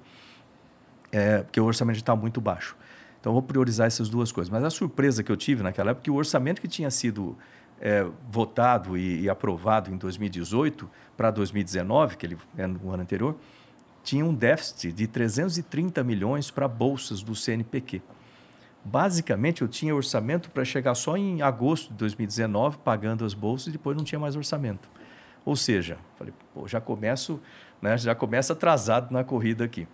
é, 1.11 1.39
porque 1.39 1.59
o 1.59 1.65
orçamento 1.65 1.97
está 1.97 2.15
muito 2.15 2.39
baixo. 2.39 2.75
Então, 3.19 3.31
eu 3.31 3.33
vou 3.33 3.41
priorizar 3.43 3.87
essas 3.87 4.09
duas 4.09 4.31
coisas. 4.31 4.49
Mas 4.49 4.63
a 4.63 4.69
surpresa 4.69 5.23
que 5.23 5.31
eu 5.31 5.37
tive 5.37 5.61
naquela 5.63 5.91
época 5.91 6.03
é 6.03 6.05
que 6.05 6.11
o 6.11 6.15
orçamento 6.15 6.61
que 6.61 6.67
tinha 6.67 6.89
sido 6.91 7.37
é, 7.81 8.05
votado 8.29 8.95
e, 8.95 9.21
e 9.21 9.29
aprovado 9.29 9.91
em 9.91 9.97
2018 9.97 10.87
para 11.17 11.31
2019, 11.31 12.15
que 12.15 12.25
ele 12.27 12.37
é 12.55 12.67
no 12.67 12.91
ano 12.91 13.01
anterior, 13.01 13.35
tinha 14.03 14.23
um 14.23 14.33
déficit 14.33 14.91
de 14.91 15.07
330 15.07 16.03
milhões 16.03 16.51
para 16.51 16.67
bolsas 16.67 17.23
do 17.23 17.35
CNPq. 17.35 18.01
Basicamente, 18.83 19.61
eu 19.61 19.67
tinha 19.67 19.95
orçamento 19.95 20.49
para 20.49 20.63
chegar 20.63 20.95
só 20.95 21.17
em 21.17 21.41
agosto 21.41 21.89
de 21.89 21.95
2019, 21.95 22.77
pagando 22.83 23.25
as 23.25 23.33
bolsas, 23.33 23.67
e 23.67 23.71
depois 23.71 23.95
não 23.95 24.03
tinha 24.03 24.19
mais 24.19 24.35
orçamento. 24.35 24.89
Ou 25.45 25.55
seja, 25.55 25.97
falei, 26.17 26.33
pô, 26.53 26.67
já 26.67 26.79
começo, 26.79 27.39
né, 27.81 27.97
já 27.97 28.15
começa 28.15 28.53
atrasado 28.53 29.11
na 29.11 29.23
corrida 29.23 29.63
aqui. 29.63 29.87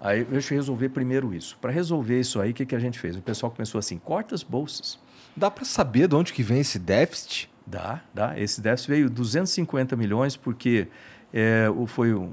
Aí 0.00 0.24
deixa 0.24 0.54
eu 0.54 0.58
resolver 0.58 0.88
primeiro 0.88 1.34
isso. 1.34 1.58
Para 1.60 1.70
resolver 1.70 2.18
isso 2.18 2.40
aí, 2.40 2.50
o 2.52 2.54
que, 2.54 2.66
que 2.66 2.74
a 2.74 2.78
gente 2.78 2.98
fez? 2.98 3.16
O 3.16 3.22
pessoal 3.22 3.52
começou 3.52 3.78
assim, 3.78 3.98
corta 3.98 4.34
as 4.34 4.42
bolsas. 4.42 4.98
Dá 5.36 5.50
para 5.50 5.64
saber 5.64 6.08
de 6.08 6.14
onde 6.14 6.32
que 6.32 6.42
vem 6.42 6.60
esse 6.60 6.78
déficit? 6.78 7.50
Dá, 7.66 8.00
dá. 8.12 8.38
Esse 8.38 8.60
déficit 8.60 8.90
veio 8.90 9.10
250 9.10 9.96
milhões 9.96 10.36
porque 10.36 10.88
é, 11.32 11.66
foi 11.86 12.12
um, 12.14 12.32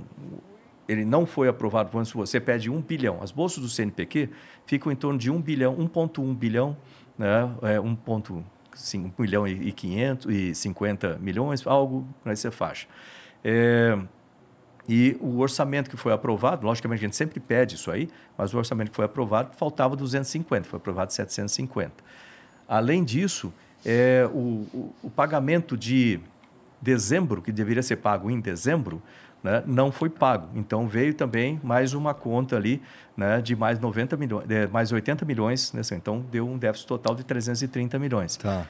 ele 0.88 1.06
não 1.06 1.26
foi 1.26 1.48
aprovado. 1.48 1.92
Quando 1.92 2.10
você 2.14 2.40
pede 2.40 2.70
um 2.70 2.82
bilhão, 2.82 3.22
as 3.22 3.32
bolsas 3.32 3.62
do 3.62 3.70
CNPq 3.70 4.30
ficam 4.66 4.92
em 4.92 4.96
torno 4.96 5.20
de 5.20 5.30
1 5.30 5.42
bilhão, 5.42 5.76
1,1 5.76 6.36
bilhão, 6.36 6.78
né? 7.18 7.50
É, 7.62 7.80
1 7.80 7.96
ponto, 7.98 8.44
5 8.74 9.22
milhão 9.22 9.48
e 9.48 9.72
500 9.72 10.34
e 10.34 10.56
50 10.56 11.18
milhões, 11.20 11.66
algo 11.68 12.08
nessa 12.24 12.52
faixa. 12.52 12.88
É, 13.44 13.98
e 14.88 15.18
o 15.20 15.40
orçamento 15.40 15.90
que 15.90 15.98
foi 15.98 16.14
aprovado, 16.14 16.66
logicamente 16.66 17.00
a 17.00 17.08
gente 17.08 17.16
sempre 17.16 17.40
pede 17.42 17.76
isso 17.76 17.92
aí, 17.92 18.10
mas 18.38 18.54
o 18.54 18.58
orçamento 18.58 18.90
que 18.90 18.96
foi 18.96 19.06
aprovado 19.06 19.54
faltava 19.58 19.96
250, 19.96 20.70
foi 20.70 20.78
aprovado 20.78 21.12
750. 21.12 21.92
Além 22.68 23.04
disso, 23.04 23.54
é, 23.86 24.28
o, 24.32 24.66
o, 24.74 24.96
o 25.04 25.10
pagamento 25.10 25.78
de 25.78 26.20
dezembro, 26.82 27.42
que 27.42 27.52
deveria 27.52 27.82
ser 27.82 27.98
pago 27.98 28.30
em 28.30 28.40
dezembro, 28.40 29.02
né, 29.44 29.64
não 29.66 29.92
foi 29.92 30.10
pago. 30.10 30.50
Então 30.56 30.88
veio 30.88 31.14
também 31.14 31.60
mais 31.64 31.94
uma 31.94 32.14
conta 32.14 32.56
ali 32.56 32.82
né, 33.16 33.42
de 33.42 33.56
mais 33.56 33.80
90 33.80 34.18
milhões, 34.18 34.46
mais 34.72 34.92
80 34.92 35.26
milhões, 35.26 35.74
né, 35.74 35.82
então 35.94 36.20
deu 36.32 36.48
um 36.48 36.58
déficit 36.58 36.88
total 36.88 37.16
de 37.16 37.24
330 37.24 37.98
milhões. 37.98 38.36
Tá. 38.38 38.68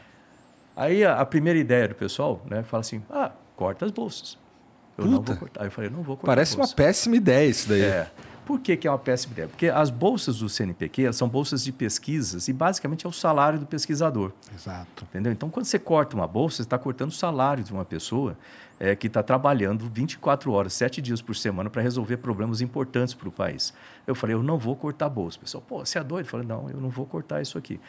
Aí 0.75 1.03
a, 1.03 1.19
a 1.19 1.25
primeira 1.25 1.57
ideia 1.57 1.87
do 1.87 1.95
pessoal, 1.95 2.41
né, 2.49 2.63
fala 2.63 2.81
assim: 2.81 3.01
"Ah, 3.09 3.31
corta 3.55 3.85
as 3.85 3.91
bolsas". 3.91 4.37
Eu 4.97 5.05
não 5.05 5.17
Puta. 5.17 5.31
vou 5.31 5.39
cortar. 5.39 5.61
Aí 5.61 5.67
eu 5.67 5.71
falei: 5.71 5.89
"Não 5.89 6.03
vou 6.03 6.15
cortar". 6.15 6.27
Parece 6.27 6.55
uma 6.55 6.67
péssima 6.67 7.15
ideia 7.15 7.49
isso 7.49 7.67
daí. 7.67 7.81
É. 7.81 8.07
Por 8.47 8.61
que, 8.61 8.77
que 8.77 8.87
é 8.87 8.91
uma 8.91 8.97
péssima 8.97 9.33
ideia? 9.33 9.49
Porque 9.49 9.67
as 9.67 9.89
bolsas 9.89 10.39
do 10.39 10.47
CNPq 10.47 11.11
são 11.11 11.27
bolsas 11.27 11.65
de 11.65 11.73
pesquisas 11.73 12.47
e 12.47 12.53
basicamente 12.53 13.05
é 13.05 13.09
o 13.09 13.11
salário 13.11 13.59
do 13.59 13.65
pesquisador. 13.65 14.31
Exato. 14.55 15.03
Entendeu? 15.03 15.33
Então, 15.33 15.49
quando 15.49 15.65
você 15.65 15.77
corta 15.77 16.15
uma 16.15 16.25
bolsa, 16.25 16.55
você 16.55 16.61
está 16.61 16.77
cortando 16.77 17.09
o 17.09 17.13
salário 17.13 17.61
de 17.61 17.73
uma 17.73 17.83
pessoa 17.83 18.37
é, 18.79 18.95
que 18.95 19.07
está 19.07 19.21
trabalhando 19.21 19.91
24 19.93 20.49
horas, 20.53 20.71
7 20.71 21.01
dias 21.01 21.21
por 21.21 21.35
semana 21.35 21.69
para 21.69 21.81
resolver 21.81 22.15
problemas 22.15 22.61
importantes 22.61 23.13
para 23.13 23.27
o 23.27 23.31
país. 23.33 23.73
Eu 24.07 24.15
falei, 24.15 24.33
eu 24.33 24.41
não 24.41 24.57
vou 24.57 24.77
cortar 24.77 25.07
a 25.07 25.09
bolsa. 25.09 25.37
O 25.37 25.41
pessoal, 25.41 25.61
pô, 25.67 25.85
você 25.85 25.99
é 25.99 26.03
doido? 26.03 26.27
Eu 26.27 26.29
falei, 26.29 26.47
não, 26.47 26.69
eu 26.69 26.77
não 26.77 26.89
vou 26.89 27.05
cortar 27.05 27.41
isso 27.41 27.57
aqui. 27.57 27.81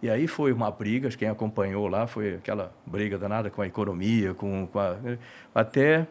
E 0.00 0.08
aí 0.08 0.28
foi 0.28 0.52
uma 0.52 0.70
briga, 0.70 1.08
quem 1.08 1.28
acompanhou 1.28 1.88
lá 1.88 2.06
foi 2.06 2.36
aquela 2.36 2.72
briga 2.86 3.18
danada 3.18 3.50
com 3.50 3.62
a 3.62 3.66
economia, 3.66 4.32
com, 4.32 4.68
com 4.68 4.78
a, 4.78 4.96
até 5.52 6.06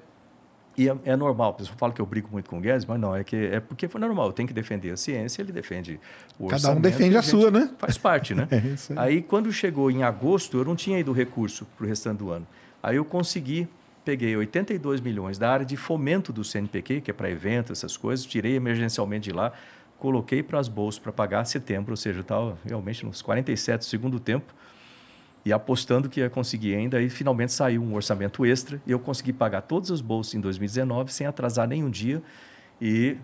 e 0.78 0.90
é, 0.90 0.98
é 1.06 1.16
normal, 1.16 1.52
o 1.52 1.54
pessoal 1.54 1.78
fala 1.78 1.94
que 1.94 2.02
eu 2.02 2.06
brigo 2.06 2.30
muito 2.32 2.50
com 2.50 2.58
o 2.58 2.62
Guedes, 2.62 2.86
mas 2.86 3.00
não, 3.00 3.16
é 3.16 3.24
que 3.24 3.36
é 3.36 3.60
porque 3.60 3.88
foi 3.88 4.02
normal, 4.02 4.28
eu 4.28 4.34
tenho 4.34 4.48
que 4.48 4.54
defender 4.54 4.92
a 4.92 4.98
ciência, 4.98 5.42
ele 5.42 5.52
defende 5.52 6.00
o 6.40 6.48
Cada 6.48 6.72
um 6.72 6.82
defende 6.82 7.16
a 7.16 7.22
gente 7.22 7.30
sua, 7.30 7.52
né? 7.52 7.70
Faz 7.78 7.98
parte, 7.98 8.34
né? 8.34 8.48
É 8.54 9.02
aí. 9.02 9.16
aí, 9.16 9.22
quando 9.22 9.52
chegou 9.52 9.92
em 9.92 10.04
agosto, 10.04 10.58
eu 10.58 10.66
não 10.66 10.76
tinha 10.76 11.00
ido 11.00 11.12
recurso 11.12 11.66
para 11.78 11.86
o 11.86 11.88
restante 11.88 12.20
do 12.20 12.32
ano. 12.32 12.48
Aí 12.82 12.96
eu 12.96 13.06
consegui, 13.06 13.68
peguei 14.04 14.36
82 14.36 15.00
milhões 15.00 15.38
da 15.38 15.52
área 15.52 15.66
de 15.66 15.78
fomento 15.78 16.34
do 16.34 16.44
CNPq, 16.44 17.02
que 17.02 17.12
é 17.12 17.14
para 17.14 17.30
eventos, 17.30 17.80
essas 17.80 17.96
coisas, 17.96 18.26
tirei 18.26 18.56
emergencialmente 18.56 19.30
de 19.30 19.32
lá, 19.32 19.54
coloquei 20.00 20.42
para 20.42 20.60
as 20.60 20.68
bolsas 20.68 21.00
para 21.00 21.12
pagar 21.12 21.46
setembro, 21.46 21.92
ou 21.92 21.98
seja, 21.98 22.22
estava 22.22 22.58
realmente 22.66 23.06
nos 23.06 23.22
47 23.22 23.80
do 23.80 23.86
segundo 23.86 24.20
tempo, 24.20 24.54
e 25.46 25.52
apostando 25.52 26.10
que 26.10 26.20
ia 26.22 26.30
conseguir 26.30 26.76
ainda, 26.76 26.98
aí 26.98 27.10
finalmente 27.10 27.52
saiu 27.52 27.82
um 27.82 27.94
orçamento 27.96 28.46
extra 28.46 28.82
e 28.86 28.92
eu 28.92 29.00
consegui 29.00 29.34
pagar 29.34 29.62
todas 29.62 29.92
as 29.92 30.02
bolsas 30.02 30.36
em 30.36 30.40
2019 30.40 31.12
sem 31.12 31.28
atrasar 31.28 31.68
nenhum 31.68 31.90
dia 31.90 32.22
e 32.80 33.18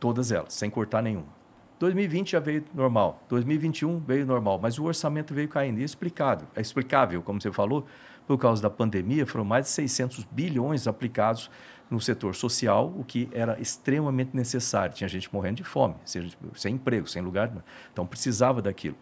todas 0.00 0.32
elas, 0.32 0.54
sem 0.54 0.68
cortar 0.68 1.02
nenhuma. 1.02 1.42
2020 1.78 2.30
já 2.30 2.40
veio 2.40 2.64
normal, 2.72 3.24
2021 3.28 3.98
veio 4.00 4.24
normal, 4.24 4.58
mas 4.60 4.78
o 4.78 4.84
orçamento 4.84 5.34
veio 5.34 5.48
caindo. 5.48 5.78
E 5.78 5.82
é 5.82 5.84
explicado, 5.84 6.46
é 6.54 6.60
explicável, 6.60 7.22
como 7.22 7.40
você 7.40 7.50
falou, 7.50 7.86
por 8.26 8.38
causa 8.38 8.62
da 8.62 8.70
pandemia, 8.70 9.26
foram 9.26 9.44
mais 9.44 9.66
de 9.66 9.72
600 9.72 10.24
bilhões 10.30 10.86
aplicados 10.86 11.50
no 11.90 12.00
setor 12.00 12.36
social, 12.36 12.92
o 12.96 13.04
que 13.04 13.28
era 13.32 13.60
extremamente 13.60 14.34
necessário. 14.34 14.94
Tinha 14.94 15.08
gente 15.08 15.32
morrendo 15.32 15.56
de 15.56 15.64
fome, 15.64 15.96
sem, 16.04 16.30
sem 16.54 16.74
emprego, 16.76 17.06
sem 17.08 17.20
lugar, 17.20 17.52
então 17.92 18.06
precisava 18.06 18.62
daquilo. 18.62 18.96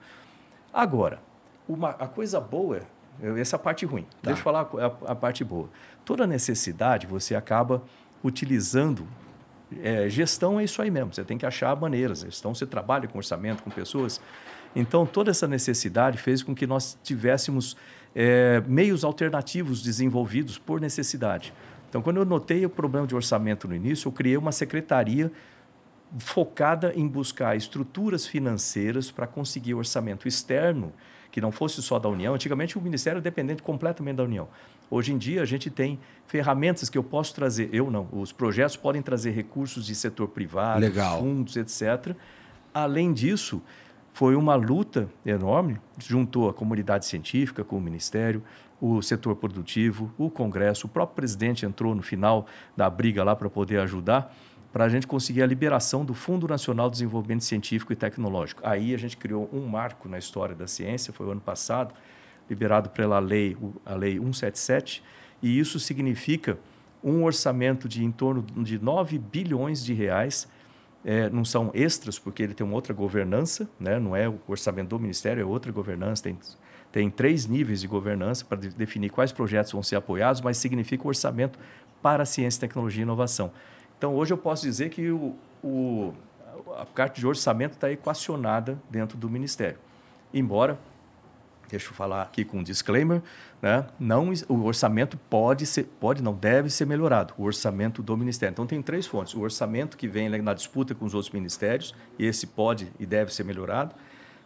Agora, 0.72 1.20
uma, 1.68 1.90
a 1.90 2.06
coisa 2.08 2.40
boa, 2.40 2.80
eu- 3.22 3.36
essa 3.36 3.56
é 3.56 3.58
a 3.58 3.60
parte 3.60 3.84
ruim. 3.86 4.06
Deixa 4.22 4.40
eu 4.40 4.44
falar 4.44 4.68
a, 4.78 5.12
a 5.12 5.14
parte 5.14 5.44
boa. 5.44 5.68
Toda 6.04 6.26
necessidade 6.26 7.06
você 7.06 7.34
acaba 7.34 7.82
utilizando. 8.24 9.06
é, 9.82 10.08
gestão 10.08 10.58
é 10.58 10.64
isso 10.64 10.82
aí 10.82 10.90
mesmo. 10.90 11.12
Você 11.14 11.24
tem 11.24 11.38
que 11.38 11.46
achar 11.46 11.74
maneiras. 11.76 12.20
Gestão 12.20 12.54
você 12.54 12.66
trabalha 12.66 13.06
com 13.08 13.18
orçamento, 13.18 13.62
com 13.62 13.70
pessoas. 13.70 14.20
Então 14.74 15.04
toda 15.06 15.30
essa 15.30 15.46
necessidade 15.48 16.18
fez 16.18 16.42
com 16.42 16.54
que 16.54 16.66
nós 16.66 16.98
tivéssemos 17.02 17.76
é, 18.14 18.60
meios 18.66 19.04
alternativos 19.04 19.82
desenvolvidos 19.82 20.58
por 20.58 20.80
necessidade. 20.80 21.52
Então 21.88 22.00
quando 22.02 22.16
eu 22.18 22.24
notei 22.24 22.64
o 22.64 22.70
problema 22.70 23.06
de 23.06 23.14
orçamento 23.14 23.66
no 23.68 23.74
início, 23.74 24.08
eu 24.08 24.12
criei 24.12 24.36
uma 24.36 24.52
secretaria 24.52 25.30
focada 26.18 26.92
em 26.94 27.06
buscar 27.06 27.56
estruturas 27.56 28.26
financeiras 28.26 29.10
para 29.10 29.26
conseguir 29.26 29.74
orçamento 29.74 30.26
externo, 30.26 30.92
que 31.30 31.40
não 31.40 31.52
fosse 31.52 31.82
só 31.82 31.98
da 31.98 32.08
União. 32.08 32.34
Antigamente 32.34 32.76
o 32.76 32.80
Ministério 32.80 33.16
era 33.16 33.22
dependente 33.22 33.62
completamente 33.62 34.16
da 34.16 34.24
União. 34.24 34.48
Hoje 34.90 35.12
em 35.12 35.18
dia 35.18 35.42
a 35.42 35.44
gente 35.44 35.70
tem 35.70 35.98
ferramentas 36.26 36.88
que 36.88 36.98
eu 36.98 37.04
posso 37.04 37.34
trazer, 37.34 37.70
eu 37.72 37.90
não, 37.90 38.08
os 38.12 38.32
projetos 38.32 38.76
podem 38.76 39.00
trazer 39.00 39.30
recursos 39.30 39.86
de 39.86 39.94
setor 39.94 40.28
privado, 40.28 40.80
Legal. 40.80 41.20
fundos, 41.20 41.56
etc. 41.56 42.14
Além 42.74 43.12
disso, 43.12 43.62
foi 44.12 44.34
uma 44.34 44.54
luta 44.56 45.08
enorme, 45.24 45.78
juntou 45.98 46.48
a 46.48 46.54
comunidade 46.54 47.06
científica 47.06 47.62
com 47.62 47.76
o 47.76 47.80
Ministério, 47.80 48.42
o 48.80 49.02
setor 49.02 49.36
produtivo, 49.36 50.12
o 50.16 50.30
Congresso, 50.30 50.86
o 50.86 50.90
próprio 50.90 51.16
presidente 51.16 51.66
entrou 51.66 51.94
no 51.94 52.02
final 52.02 52.46
da 52.76 52.88
briga 52.88 53.22
lá 53.22 53.36
para 53.36 53.50
poder 53.50 53.78
ajudar, 53.80 54.34
para 54.72 54.84
a 54.84 54.88
gente 54.88 55.06
conseguir 55.06 55.42
a 55.42 55.46
liberação 55.46 56.04
do 56.04 56.14
Fundo 56.14 56.46
Nacional 56.46 56.88
de 56.88 56.94
Desenvolvimento 56.94 57.44
Científico 57.44 57.92
e 57.92 57.96
Tecnológico. 57.96 58.62
Aí 58.64 58.94
a 58.94 58.98
gente 58.98 59.16
criou 59.16 59.48
um 59.52 59.66
marco 59.66 60.08
na 60.08 60.18
história 60.18 60.54
da 60.54 60.66
ciência, 60.66 61.12
foi 61.12 61.26
o 61.26 61.30
ano 61.30 61.40
passado, 61.40 61.94
liberado 62.48 62.90
pela 62.90 63.18
lei, 63.18 63.56
a 63.84 63.94
lei 63.94 64.14
177, 64.14 65.02
e 65.42 65.58
isso 65.58 65.80
significa 65.80 66.58
um 67.02 67.24
orçamento 67.24 67.88
de 67.88 68.04
em 68.04 68.12
torno 68.12 68.42
de 68.42 68.78
9 68.78 69.18
bilhões 69.18 69.84
de 69.84 69.94
reais 69.94 70.48
é, 71.04 71.30
não 71.30 71.44
são 71.44 71.70
extras, 71.72 72.18
porque 72.18 72.42
ele 72.42 72.54
tem 72.54 72.66
uma 72.66 72.74
outra 72.74 72.92
governança, 72.92 73.68
né? 73.78 73.98
não 73.98 74.14
é 74.14 74.28
o 74.28 74.38
orçamento 74.46 74.88
do 74.88 74.98
Ministério, 74.98 75.42
é 75.42 75.44
outra 75.44 75.72
governança, 75.72 76.22
tem, 76.22 76.38
tem 76.92 77.10
três 77.10 77.46
níveis 77.46 77.80
de 77.80 77.86
governança 77.86 78.44
para 78.44 78.58
de- 78.58 78.68
definir 78.70 79.10
quais 79.10 79.32
projetos 79.32 79.72
vão 79.72 79.82
ser 79.82 79.96
apoiados, 79.96 80.40
mas 80.40 80.58
significa 80.58 81.04
o 81.04 81.08
orçamento 81.08 81.58
para 82.02 82.24
ciência, 82.24 82.60
tecnologia 82.60 83.00
e 83.00 83.04
inovação. 83.04 83.50
Então, 84.00 84.14
hoje 84.14 84.32
eu 84.32 84.38
posso 84.38 84.62
dizer 84.62 84.88
que 84.88 85.10
o, 85.10 85.36
o- 85.62 86.14
a 86.78 86.86
carta 86.86 87.20
de 87.20 87.26
orçamento 87.26 87.72
está 87.74 87.92
equacionada 87.92 88.80
dentro 88.88 89.18
do 89.18 89.28
Ministério. 89.28 89.76
Embora 90.32 90.78
deixa 91.68 91.90
eu 91.90 91.92
falar 91.92 92.22
aqui 92.22 92.42
com 92.42 92.60
um 92.60 92.62
disclaimer, 92.62 93.20
né? 93.60 93.86
Não, 93.98 94.32
o 94.48 94.64
orçamento 94.64 95.18
pode 95.28 95.66
ser, 95.66 95.84
pode 96.00 96.22
não 96.22 96.32
deve 96.32 96.70
ser 96.70 96.86
melhorado, 96.86 97.34
o 97.36 97.44
orçamento 97.44 98.02
do 98.02 98.16
ministério. 98.16 98.52
Então 98.54 98.66
tem 98.66 98.80
três 98.80 99.06
fontes: 99.06 99.34
o 99.34 99.40
orçamento 99.40 99.98
que 99.98 100.08
vem 100.08 100.30
na 100.40 100.54
disputa 100.54 100.94
com 100.94 101.04
os 101.04 101.12
outros 101.12 101.30
ministérios, 101.30 101.94
esse 102.18 102.46
pode 102.46 102.90
e 102.98 103.04
deve 103.04 103.34
ser 103.34 103.44
melhorado. 103.44 103.94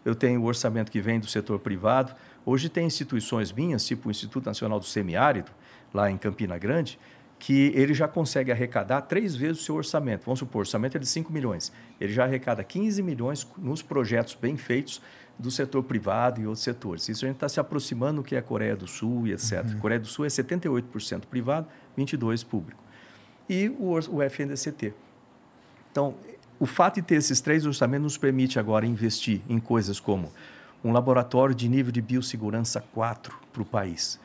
Eu 0.05 0.17
tenho 0.17 0.43
o 0.43 0.45
orçamento 0.47 0.91
que 0.91 1.01
vem 1.01 1.21
do 1.21 1.29
setor 1.29 1.61
privado. 1.61 2.13
Hoje 2.45 2.69
tem 2.69 2.87
instituições 2.87 3.53
minhas, 3.53 3.87
tipo 3.87 4.09
o 4.09 4.11
Instituto 4.11 4.47
Nacional 4.47 4.81
do 4.81 4.85
Semiárido, 4.85 5.53
lá 5.95 6.11
em 6.11 6.19
Campina 6.19 6.59
Grande, 6.59 6.99
que 7.45 7.71
ele 7.75 7.93
já 7.93 8.09
consegue 8.09 8.51
arrecadar 8.51 9.03
três 9.03 9.37
vezes 9.37 9.61
o 9.61 9.65
seu 9.65 9.75
orçamento. 9.75 10.25
Vamos 10.25 10.39
supor, 10.39 10.61
o 10.61 10.63
orçamento 10.63 10.97
é 10.97 10.99
de 10.99 11.05
5 11.05 11.31
milhões. 11.31 11.71
Ele 12.01 12.11
já 12.11 12.25
arrecada 12.25 12.65
15 12.65 13.03
milhões 13.03 13.47
nos 13.59 13.83
projetos 13.83 14.35
bem 14.35 14.57
feitos 14.57 15.03
do 15.39 15.51
setor 15.51 15.83
privado 15.83 16.41
e 16.41 16.47
outros 16.47 16.65
setores. 16.65 17.07
Isso 17.07 17.23
a 17.27 17.29
gente 17.29 17.37
está 17.37 17.47
se 17.47 17.61
aproximando 17.61 18.23
do 18.23 18.25
que 18.27 18.35
é 18.35 18.39
a 18.39 18.43
Coreia 18.43 18.75
do 18.75 18.87
Sul 18.87 19.27
e 19.27 19.33
etc. 19.33 19.63
A 19.77 19.79
Coreia 19.79 20.01
do 20.01 20.07
Sul 20.07 20.25
é 20.25 20.29
78% 20.29 21.27
privado, 21.27 21.67
22% 21.99 22.47
público. 22.47 22.83
E 23.47 23.69
o, 23.79 23.91
o 23.93 24.23
FNDCT. 24.23 24.95
Então, 25.93 26.15
o 26.59 26.65
fato 26.65 26.95
de 26.95 27.03
ter 27.03 27.17
esses 27.17 27.43
três 27.43 27.67
orçamentos 27.67 28.05
nos 28.05 28.17
permite 28.17 28.59
agora 28.59 28.87
investir 28.87 29.43
em 29.47 29.61
coisas 29.61 30.01
como 30.01 30.33
um 30.83 30.93
laboratório 30.93 31.55
de 31.55 31.69
nível 31.69 31.93
de 31.93 32.01
biossegurança 32.01 32.81
4 32.81 33.39
para 33.53 33.61
o 33.61 33.67
país. 33.67 34.19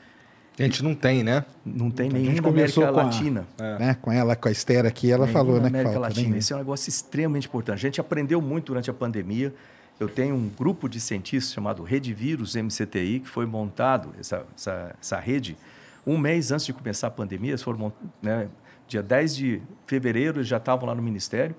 A 0.60 0.64
gente 0.64 0.84
não 0.84 0.94
tem, 0.94 1.24
né? 1.24 1.46
Não 1.66 1.90
tem 1.90 2.08
A 2.08 2.10
gente 2.12 2.30
nenhum 2.30 2.42
na 2.42 2.50
América 2.50 2.82
com 2.92 3.00
a- 3.00 3.04
Latina. 3.04 3.48
Né? 3.58 3.98
Com 4.02 4.12
ela, 4.12 4.36
com 4.36 4.48
a 4.50 4.52
Esther 4.52 4.86
aqui, 4.86 5.10
ela 5.12 5.26
Nenhum 5.26 5.34
falou, 5.34 5.56
na 5.56 5.62
né? 5.64 5.70
Que 5.70 5.76
América 5.76 5.94
falta 5.94 6.08
Latina. 6.10 6.38
Esse 6.38 6.52
é 6.52 6.56
um 6.56 6.60
negócio 6.60 6.90
extremamente 6.90 7.48
importante. 7.48 7.76
A 7.78 7.88
gente 7.90 8.02
aprendeu 8.02 8.42
muito 8.42 8.68
durante 8.68 8.90
a 8.90 8.94
pandemia. 8.94 9.54
Eu 10.00 10.08
tenho 10.10 10.36
um 10.36 10.50
grupo 10.50 10.88
de 10.90 11.00
cientistas 11.00 11.54
chamado 11.54 11.84
Rede 11.84 12.14
Vírus 12.14 12.56
MCTI, 12.56 13.22
que 13.22 13.28
foi 13.30 13.46
montado, 13.46 14.14
essa, 14.20 14.46
essa, 14.56 14.96
essa 15.02 15.20
rede, 15.20 15.58
um 16.06 16.18
mês 16.18 16.52
antes 16.52 16.66
de 16.66 16.74
começar 16.74 17.08
a 17.08 17.12
pandemia. 17.12 17.52
Eles 17.52 17.62
foram, 17.62 17.92
né, 18.22 18.48
dia 18.88 19.04
10 19.04 19.36
de 19.36 19.62
fevereiro, 19.88 20.38
eles 20.40 20.48
já 20.48 20.58
estavam 20.58 20.88
lá 20.88 20.96
no 20.96 21.02
Ministério, 21.02 21.56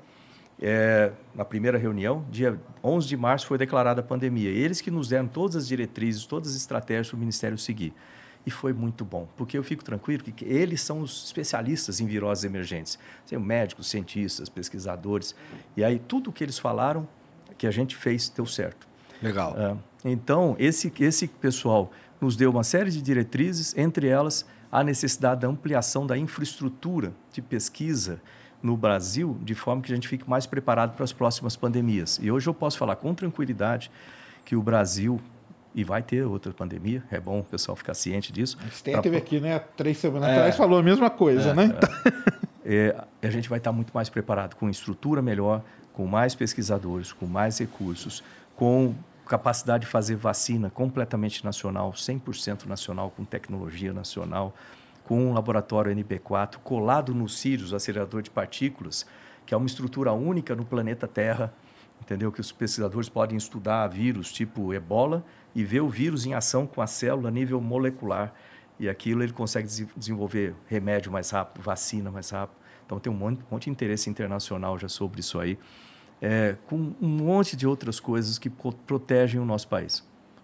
é, 0.60 1.10
na 1.34 1.44
primeira 1.44 1.78
reunião. 1.78 2.24
Dia 2.30 2.58
11 2.82 3.06
de 3.08 3.16
março 3.16 3.46
foi 3.46 3.56
declarada 3.58 4.00
a 4.00 4.04
pandemia. 4.04 4.50
Eles 4.50 4.80
que 4.80 4.90
nos 4.90 5.08
deram 5.08 5.26
todas 5.28 5.56
as 5.56 5.68
diretrizes, 5.68 6.24
todas 6.26 6.50
as 6.50 6.56
estratégias 6.56 7.08
para 7.08 7.16
o 7.16 7.20
Ministério 7.20 7.56
seguir. 7.56 7.92
E 8.44 8.50
foi 8.50 8.72
muito 8.72 9.04
bom, 9.04 9.28
porque 9.36 9.56
eu 9.58 9.62
fico 9.62 9.84
tranquilo 9.84 10.24
que 10.24 10.44
eles 10.44 10.80
são 10.80 11.00
os 11.00 11.24
especialistas 11.26 12.00
em 12.00 12.06
viroses 12.06 12.44
emergentes. 12.44 12.98
Tem 13.26 13.38
médicos, 13.38 13.88
cientistas, 13.88 14.48
pesquisadores. 14.48 15.34
E 15.76 15.84
aí 15.84 15.98
tudo 15.98 16.30
o 16.30 16.32
que 16.32 16.42
eles 16.42 16.58
falaram, 16.58 17.06
que 17.58 17.66
a 17.66 17.70
gente 17.70 17.96
fez, 17.96 18.30
deu 18.30 18.46
certo. 18.46 18.88
Legal. 19.22 19.54
Ah, 19.56 19.76
então, 20.04 20.56
esse, 20.58 20.90
esse 21.00 21.28
pessoal 21.28 21.92
nos 22.20 22.34
deu 22.36 22.50
uma 22.50 22.64
série 22.64 22.90
de 22.90 23.02
diretrizes, 23.02 23.76
entre 23.76 24.06
elas 24.08 24.46
a 24.72 24.82
necessidade 24.82 25.42
da 25.42 25.48
ampliação 25.48 26.06
da 26.06 26.16
infraestrutura 26.16 27.12
de 27.32 27.42
pesquisa 27.42 28.20
no 28.62 28.76
Brasil, 28.76 29.38
de 29.42 29.54
forma 29.54 29.82
que 29.82 29.92
a 29.92 29.94
gente 29.94 30.06
fique 30.06 30.28
mais 30.28 30.46
preparado 30.46 30.94
para 30.94 31.04
as 31.04 31.12
próximas 31.12 31.56
pandemias. 31.56 32.18
E 32.22 32.30
hoje 32.30 32.48
eu 32.48 32.54
posso 32.54 32.78
falar 32.78 32.96
com 32.96 33.14
tranquilidade 33.14 33.90
que 34.44 34.54
o 34.54 34.62
Brasil 34.62 35.20
e 35.74 35.84
vai 35.84 36.02
ter 36.02 36.24
outra 36.24 36.52
pandemia, 36.52 37.02
é 37.10 37.20
bom 37.20 37.40
o 37.40 37.44
pessoal 37.44 37.76
ficar 37.76 37.94
ciente 37.94 38.32
disso. 38.32 38.58
Você 38.72 39.00
teve 39.00 39.16
aqui, 39.16 39.40
né? 39.40 39.58
Três 39.76 39.98
semanas 39.98 40.28
É. 40.28 40.32
atrás 40.32 40.56
falou 40.56 40.78
a 40.78 40.82
mesma 40.82 41.08
coisa, 41.10 41.54
né? 41.54 41.70
É, 42.64 42.96
a 43.22 43.30
gente 43.30 43.48
vai 43.48 43.58
estar 43.58 43.72
muito 43.72 43.92
mais 43.92 44.08
preparado, 44.08 44.56
com 44.56 44.68
estrutura 44.68 45.22
melhor, 45.22 45.62
com 45.92 46.06
mais 46.06 46.34
pesquisadores, 46.34 47.12
com 47.12 47.26
mais 47.26 47.58
recursos, 47.58 48.22
com 48.56 48.94
capacidade 49.26 49.84
de 49.84 49.90
fazer 49.90 50.16
vacina 50.16 50.70
completamente 50.70 51.44
nacional, 51.44 51.92
100% 51.92 52.66
nacional, 52.66 53.12
com 53.16 53.24
tecnologia 53.24 53.92
nacional, 53.92 54.52
com 55.04 55.26
um 55.26 55.32
laboratório 55.32 55.94
NB4 55.94 56.56
colado 56.64 57.14
no 57.14 57.28
Sirius, 57.28 57.72
acelerador 57.72 58.22
de 58.22 58.30
partículas, 58.30 59.06
que 59.46 59.54
é 59.54 59.56
uma 59.56 59.66
estrutura 59.66 60.12
única 60.12 60.54
no 60.56 60.64
planeta 60.64 61.06
Terra, 61.06 61.52
entendeu? 62.02 62.30
Que 62.32 62.40
os 62.40 62.52
pesquisadores 62.52 63.08
podem 63.08 63.36
estudar 63.36 63.86
vírus 63.88 64.32
tipo 64.32 64.72
ebola 64.74 65.24
e 65.54 65.64
ver 65.64 65.80
o 65.80 65.88
vírus 65.88 66.26
em 66.26 66.34
ação 66.34 66.66
com 66.66 66.80
a 66.80 66.86
célula 66.86 67.28
a 67.28 67.32
nível 67.32 67.60
molecular. 67.60 68.32
E 68.78 68.88
aquilo 68.88 69.22
ele 69.22 69.32
consegue 69.32 69.66
dese- 69.66 69.88
desenvolver 69.96 70.54
remédio 70.66 71.12
mais 71.12 71.30
rápido, 71.30 71.62
vacina 71.62 72.10
mais 72.10 72.30
rápido. 72.30 72.56
Então 72.86 72.98
tem 72.98 73.12
um 73.12 73.16
monte, 73.16 73.40
monte 73.50 73.64
de 73.64 73.70
interesse 73.70 74.08
internacional 74.08 74.78
já 74.78 74.88
sobre 74.88 75.20
isso 75.20 75.38
aí, 75.38 75.58
é, 76.20 76.56
com 76.66 76.92
um 77.00 77.08
monte 77.08 77.56
de 77.56 77.66
outras 77.66 78.00
coisas 78.00 78.38
que 78.38 78.50
protegem 78.50 79.38
o 79.40 79.44
nosso 79.44 79.68
país. 79.68 80.02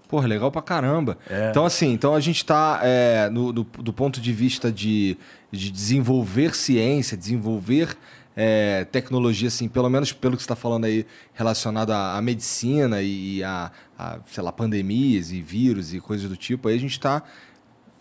Porra, 0.09 0.29
legal 0.29 0.53
pra 0.53 0.63
caramba. 0.63 1.19
É. 1.29 1.51
Então, 1.51 1.65
assim, 1.65 1.93
então 1.93 2.15
a 2.15 2.21
gente 2.21 2.37
está 2.37 2.81
no, 3.33 3.53
do, 3.53 3.65
do 3.65 3.93
ponto 3.93 4.21
de 4.21 4.33
vista 4.33 4.71
de, 4.71 5.19
de 5.51 5.69
desenvolver 5.69 6.55
ciência, 6.55 7.17
desenvolver 7.17 7.97
é, 8.37 8.85
tecnologia, 8.85 9.49
assim, 9.49 9.67
pelo 9.67 9.89
menos 9.89 10.13
pelo 10.13 10.37
que 10.37 10.43
você 10.43 10.45
está 10.45 10.55
falando 10.55 10.85
aí, 10.85 11.07
relacionado 11.33 11.91
à, 11.91 12.19
à 12.19 12.23
medicina 12.23 13.01
e 13.01 13.43
a, 13.43 13.73
a, 13.99 14.19
sei 14.27 14.43
lá, 14.43 14.53
pandemias 14.53 15.33
e 15.33 15.41
vírus 15.41 15.95
e 15.95 16.01
coisas 16.01 16.29
do 16.29 16.37
tipo, 16.37 16.69
aí 16.69 16.77
a 16.77 16.79
gente 16.79 16.93
está 16.93 17.23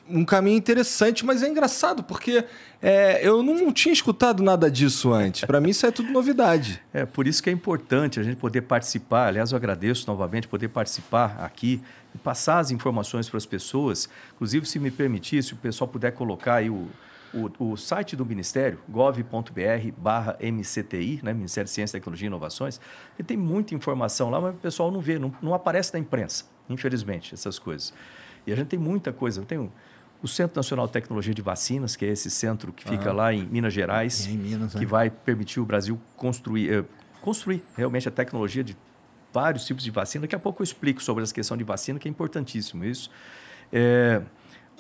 um 0.07 0.23
caminho 0.23 0.57
interessante, 0.57 1.25
mas 1.25 1.41
é 1.41 1.47
engraçado, 1.47 2.03
porque 2.03 2.45
é, 2.81 3.27
eu 3.27 3.41
não 3.41 3.71
tinha 3.73 3.91
escutado 3.91 4.43
nada 4.43 4.69
disso 4.69 5.11
antes. 5.11 5.45
Para 5.45 5.59
mim, 5.59 5.69
isso 5.69 5.85
é 5.85 5.91
tudo 5.91 6.11
novidade. 6.11 6.81
É, 6.95 7.05
por 7.05 7.27
isso 7.27 7.43
que 7.43 7.49
é 7.49 7.53
importante 7.53 8.21
a 8.21 8.23
gente 8.23 8.37
poder 8.37 8.61
participar. 8.61 9.27
Aliás, 9.27 9.51
eu 9.51 9.57
agradeço 9.57 10.07
novamente 10.07 10.47
poder 10.47 10.69
participar 10.69 11.35
aqui 11.39 11.81
e 12.13 12.17
passar 12.17 12.59
as 12.59 12.71
informações 12.71 13.27
para 13.27 13.37
as 13.37 13.45
pessoas. 13.45 14.07
Inclusive, 14.35 14.65
se 14.65 14.79
me 14.79 14.89
permitir, 14.89 15.43
se 15.43 15.51
o 15.51 15.57
pessoal 15.57 15.89
puder 15.89 16.13
colocar 16.13 16.55
aí 16.55 16.69
o, 16.69 16.87
o, 17.33 17.71
o 17.71 17.77
site 17.77 18.15
do 18.15 18.25
Ministério, 18.25 18.79
gov.br 18.87 19.91
barra 19.97 20.37
MCTI, 20.41 21.21
né, 21.23 21.33
Ministério 21.33 21.65
de 21.65 21.71
Ciência, 21.71 21.99
Tecnologia 21.99 22.25
e 22.25 22.29
Inovações, 22.29 22.79
e 23.17 23.23
tem 23.23 23.37
muita 23.37 23.75
informação 23.75 24.29
lá, 24.29 24.39
mas 24.39 24.55
o 24.55 24.57
pessoal 24.57 24.91
não 24.91 25.01
vê, 25.01 25.19
não, 25.19 25.33
não 25.41 25.53
aparece 25.53 25.93
na 25.93 25.99
imprensa, 25.99 26.45
infelizmente, 26.69 27.33
essas 27.33 27.59
coisas. 27.59 27.93
E 28.45 28.53
a 28.53 28.55
gente 28.55 28.67
tem 28.67 28.79
muita 28.79 29.11
coisa. 29.11 29.41
Tenho 29.43 29.71
o 30.21 30.27
Centro 30.27 30.57
Nacional 30.57 30.87
de 30.87 30.93
Tecnologia 30.93 31.33
de 31.33 31.41
Vacinas, 31.41 31.95
que 31.95 32.05
é 32.05 32.09
esse 32.09 32.29
centro 32.29 32.71
que 32.71 32.87
fica 32.87 33.11
lá 33.11 33.33
em 33.33 33.45
Minas 33.45 33.73
Gerais, 33.73 34.27
É 34.27 34.31
em 34.31 34.37
Minas, 34.37 34.73
que 34.73 34.79
né? 34.79 34.85
vai 34.85 35.09
permitir 35.09 35.59
o 35.59 35.65
Brasil 35.65 35.99
construir, 36.15 36.71
eh, 36.71 36.83
construir 37.21 37.63
realmente 37.75 38.07
a 38.07 38.11
tecnologia 38.11 38.63
de 38.63 38.77
vários 39.33 39.65
tipos 39.65 39.83
de 39.83 39.91
vacina. 39.91 40.23
Daqui 40.23 40.35
a 40.35 40.39
pouco 40.39 40.61
eu 40.61 40.63
explico 40.63 41.03
sobre 41.03 41.23
essa 41.23 41.33
questão 41.33 41.57
de 41.57 41.63
vacina, 41.63 41.99
que 41.99 42.07
é 42.07 42.11
importantíssimo 42.11 42.85
isso. 42.85 43.11
É, 43.71 44.21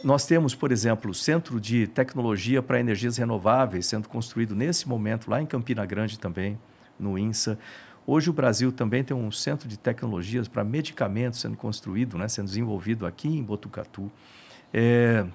nós 0.03 0.25
temos, 0.25 0.53
por 0.53 0.71
exemplo, 0.71 1.09
o 1.11 1.13
Centro 1.13 1.59
de 1.59 1.87
Tecnologia 1.87 2.61
para 2.61 2.79
Energias 2.79 3.17
Renováveis 3.17 3.85
sendo 3.85 4.07
construído 4.07 4.55
nesse 4.55 4.87
momento 4.87 5.29
lá 5.29 5.41
em 5.41 5.45
Campina 5.45 5.85
Grande 5.85 6.19
também, 6.19 6.59
no 6.99 7.17
INSA. 7.17 7.57
Hoje 8.05 8.29
o 8.29 8.33
Brasil 8.33 8.71
também 8.71 9.03
tem 9.03 9.17
um 9.17 9.31
centro 9.31 9.67
de 9.67 9.77
tecnologias 9.79 10.47
para 10.47 10.63
medicamentos 10.63 11.39
sendo 11.39 11.57
construído, 11.57 12.17
né, 12.17 12.27
sendo 12.27 12.45
desenvolvido 12.45 13.05
aqui 13.05 13.27
em 13.27 13.41
Botucatu. 13.43 14.11
É, 14.71 15.25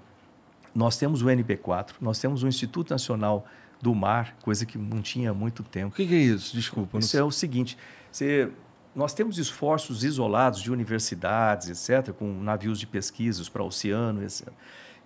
nós 0.73 0.97
temos 0.97 1.21
o 1.21 1.27
NB4, 1.27 1.95
nós 2.01 2.21
temos 2.21 2.45
o 2.45 2.49
Instituto 2.49 2.91
Nacional 2.91 3.45
do 3.83 3.93
Mar, 3.95 4.37
coisa 4.43 4.65
que 4.65 4.79
não 4.79 5.03
tinha 5.03 5.31
há 5.31 5.35
muito 5.35 5.61
O 5.61 5.65
tempo. 5.65 5.97
que, 5.97 6.07
que 6.07 6.15
é 6.15 6.19
isso? 6.19 6.55
Desculpa. 6.55 6.91
eu 6.97 7.01
não 7.01 7.01
Isso 7.01 7.17
é 7.19 7.25
o 7.25 7.31
seguinte: 7.33 7.77
você- 8.13 8.49
nós 8.95 9.15
temos 9.15 9.39
esforços 9.39 10.03
isolados 10.05 10.61
de 10.61 10.71
universidades, 10.71 11.69
etc., 11.89 12.13
com 12.13 12.27
navios 12.43 12.79
de 12.79 12.87
pesquisas 12.87 13.49
para 13.49 13.63
o 13.63 13.67
oceano, 13.67 14.23
etc. 14.23 14.49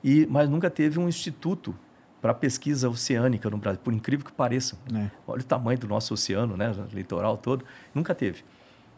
E, 0.02 0.26
mas 0.26 0.48
nunca 0.48 0.70
teve 0.70 0.98
um 0.98 1.08
instituto 1.08 1.74
para 2.20 2.32
pesquisa 2.32 2.88
oceânica 2.88 3.50
no 3.50 3.58
Brasil, 3.58 3.80
por 3.84 3.92
incrível 3.92 4.24
que 4.24 4.32
pareça. 4.32 4.78
É. 4.94 5.10
Olha 5.26 5.40
o 5.40 5.44
tamanho 5.44 5.78
do 5.78 5.86
nosso 5.86 6.14
oceano, 6.14 6.56
né, 6.56 6.70
o 6.70 6.94
litoral 6.94 7.36
todo, 7.36 7.64
nunca 7.94 8.14
teve. 8.14 8.42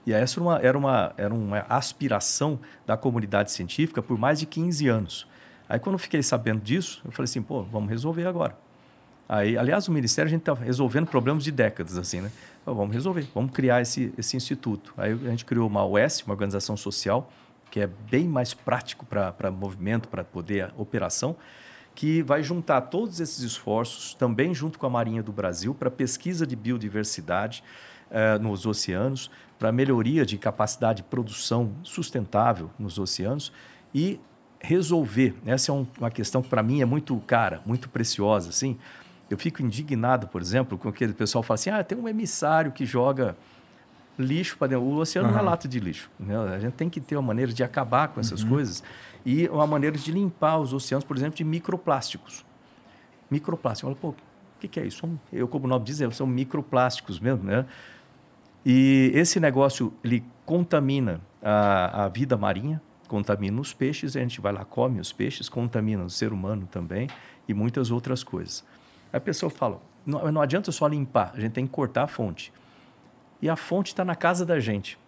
E 0.06 0.12
essa 0.12 0.38
era 0.38 0.44
uma, 0.44 0.58
era, 0.60 0.78
uma, 0.78 1.14
era 1.16 1.34
uma 1.34 1.58
aspiração 1.68 2.60
da 2.86 2.96
comunidade 2.96 3.50
científica 3.50 4.00
por 4.00 4.16
mais 4.16 4.38
de 4.38 4.46
15 4.46 4.86
anos. 4.86 5.28
Aí, 5.68 5.80
quando 5.80 5.94
eu 5.94 5.98
fiquei 5.98 6.22
sabendo 6.22 6.60
disso, 6.60 7.02
eu 7.04 7.10
falei 7.10 7.24
assim, 7.24 7.42
pô, 7.42 7.64
vamos 7.64 7.90
resolver 7.90 8.24
agora. 8.24 8.56
Aí, 9.28 9.58
aliás, 9.58 9.88
o 9.88 9.92
Ministério, 9.92 10.28
a 10.28 10.30
gente 10.30 10.40
está 10.42 10.54
resolvendo 10.54 11.06
problemas 11.06 11.42
de 11.42 11.50
décadas, 11.50 11.98
assim, 11.98 12.20
né? 12.20 12.30
Então, 12.62 12.74
vamos 12.74 12.94
resolver, 12.94 13.26
vamos 13.34 13.50
criar 13.52 13.80
esse, 13.82 14.12
esse 14.16 14.36
instituto. 14.36 14.94
Aí 14.96 15.12
a 15.12 15.30
gente 15.30 15.44
criou 15.44 15.66
uma 15.68 15.84
OS, 15.84 16.22
uma 16.22 16.32
organização 16.34 16.76
social, 16.76 17.30
que 17.70 17.80
é 17.80 17.86
bem 18.10 18.28
mais 18.28 18.54
prático 18.54 19.04
para 19.04 19.50
movimento, 19.50 20.08
para 20.08 20.22
poder 20.22 20.72
operação, 20.76 21.36
que 21.94 22.22
vai 22.22 22.42
juntar 22.42 22.82
todos 22.82 23.20
esses 23.20 23.40
esforços, 23.40 24.14
também 24.14 24.54
junto 24.54 24.78
com 24.78 24.86
a 24.86 24.90
Marinha 24.90 25.22
do 25.22 25.32
Brasil, 25.32 25.74
para 25.74 25.90
pesquisa 25.90 26.46
de 26.46 26.54
biodiversidade 26.54 27.64
eh, 28.10 28.38
nos 28.38 28.64
oceanos, 28.66 29.30
para 29.58 29.72
melhoria 29.72 30.24
de 30.24 30.38
capacidade 30.38 30.98
de 30.98 31.08
produção 31.08 31.72
sustentável 31.82 32.70
nos 32.78 32.98
oceanos 32.98 33.50
e 33.94 34.20
resolver. 34.60 35.34
Essa 35.46 35.72
é 35.72 35.74
um- 35.74 35.86
uma 35.98 36.10
questão 36.10 36.42
que 36.42 36.48
para 36.48 36.62
mim 36.62 36.82
é 36.82 36.84
muito 36.84 37.16
cara, 37.26 37.60
muito 37.66 37.88
preciosa, 37.88 38.50
assim. 38.50 38.78
Eu 39.28 39.36
fico 39.36 39.62
indignado, 39.62 40.28
por 40.28 40.40
exemplo, 40.40 40.78
com 40.78 40.88
aquele 40.88 41.12
pessoal 41.12 41.42
que 41.42 41.48
fala 41.48 41.56
assim: 41.56 41.70
ah, 41.70 41.82
tem 41.82 41.98
um 41.98 42.08
emissário 42.08 42.70
que 42.72 42.86
joga 42.86 43.36
lixo 44.18 44.56
para 44.56 44.68
dentro. 44.68 44.84
O 44.84 44.96
oceano 44.96 45.30
não 45.30 45.38
é 45.38 45.42
lata 45.42 45.68
de 45.68 45.80
lixo. 45.80 46.10
Né? 46.18 46.36
A 46.36 46.58
gente 46.58 46.74
tem 46.74 46.88
que 46.88 47.00
ter 47.00 47.16
uma 47.16 47.22
maneira 47.22 47.52
de 47.52 47.62
acabar 47.62 48.08
com 48.08 48.20
essas 48.20 48.42
coisas 48.44 48.82
e 49.24 49.48
uma 49.48 49.66
maneira 49.66 49.96
de 49.96 50.10
limpar 50.12 50.58
os 50.58 50.72
oceanos, 50.72 51.04
por 51.04 51.16
exemplo, 51.16 51.36
de 51.36 51.44
microplásticos. 51.44 52.44
Microplásticos. 53.30 53.90
Olha, 53.90 53.98
pô, 54.00 54.08
o 54.10 54.14
que, 54.60 54.68
que 54.68 54.80
é 54.80 54.86
isso? 54.86 55.08
Eu, 55.32 55.48
como 55.48 55.66
o 55.66 55.68
nome 55.68 55.84
diz, 55.84 55.98
são 56.14 56.26
microplásticos 56.26 57.20
mesmo, 57.20 57.44
né? 57.44 57.66
E 58.64 59.12
esse 59.14 59.38
negócio, 59.38 59.92
ele 60.02 60.24
contamina 60.44 61.20
a, 61.42 62.04
a 62.04 62.08
vida 62.08 62.36
marinha, 62.36 62.80
contamina 63.06 63.60
os 63.60 63.72
peixes, 63.72 64.16
a 64.16 64.20
gente 64.20 64.40
vai 64.40 64.52
lá, 64.52 64.64
come 64.64 64.98
os 64.98 65.12
peixes, 65.12 65.48
contamina 65.48 66.04
o 66.04 66.10
ser 66.10 66.32
humano 66.32 66.66
também 66.70 67.08
e 67.48 67.54
muitas 67.54 67.90
outras 67.90 68.24
coisas. 68.24 68.64
Aí 69.12 69.18
a 69.18 69.20
pessoa 69.20 69.50
fala, 69.50 69.80
não, 70.04 70.30
não 70.32 70.40
adianta 70.40 70.70
só 70.72 70.86
limpar, 70.86 71.32
a 71.34 71.40
gente 71.40 71.52
tem 71.52 71.66
que 71.66 71.72
cortar 71.72 72.04
a 72.04 72.06
fonte. 72.06 72.52
E 73.40 73.48
a 73.48 73.56
fonte 73.56 73.88
está 73.88 74.04
na 74.04 74.14
casa 74.14 74.44
da 74.46 74.58
gente. 74.60 74.98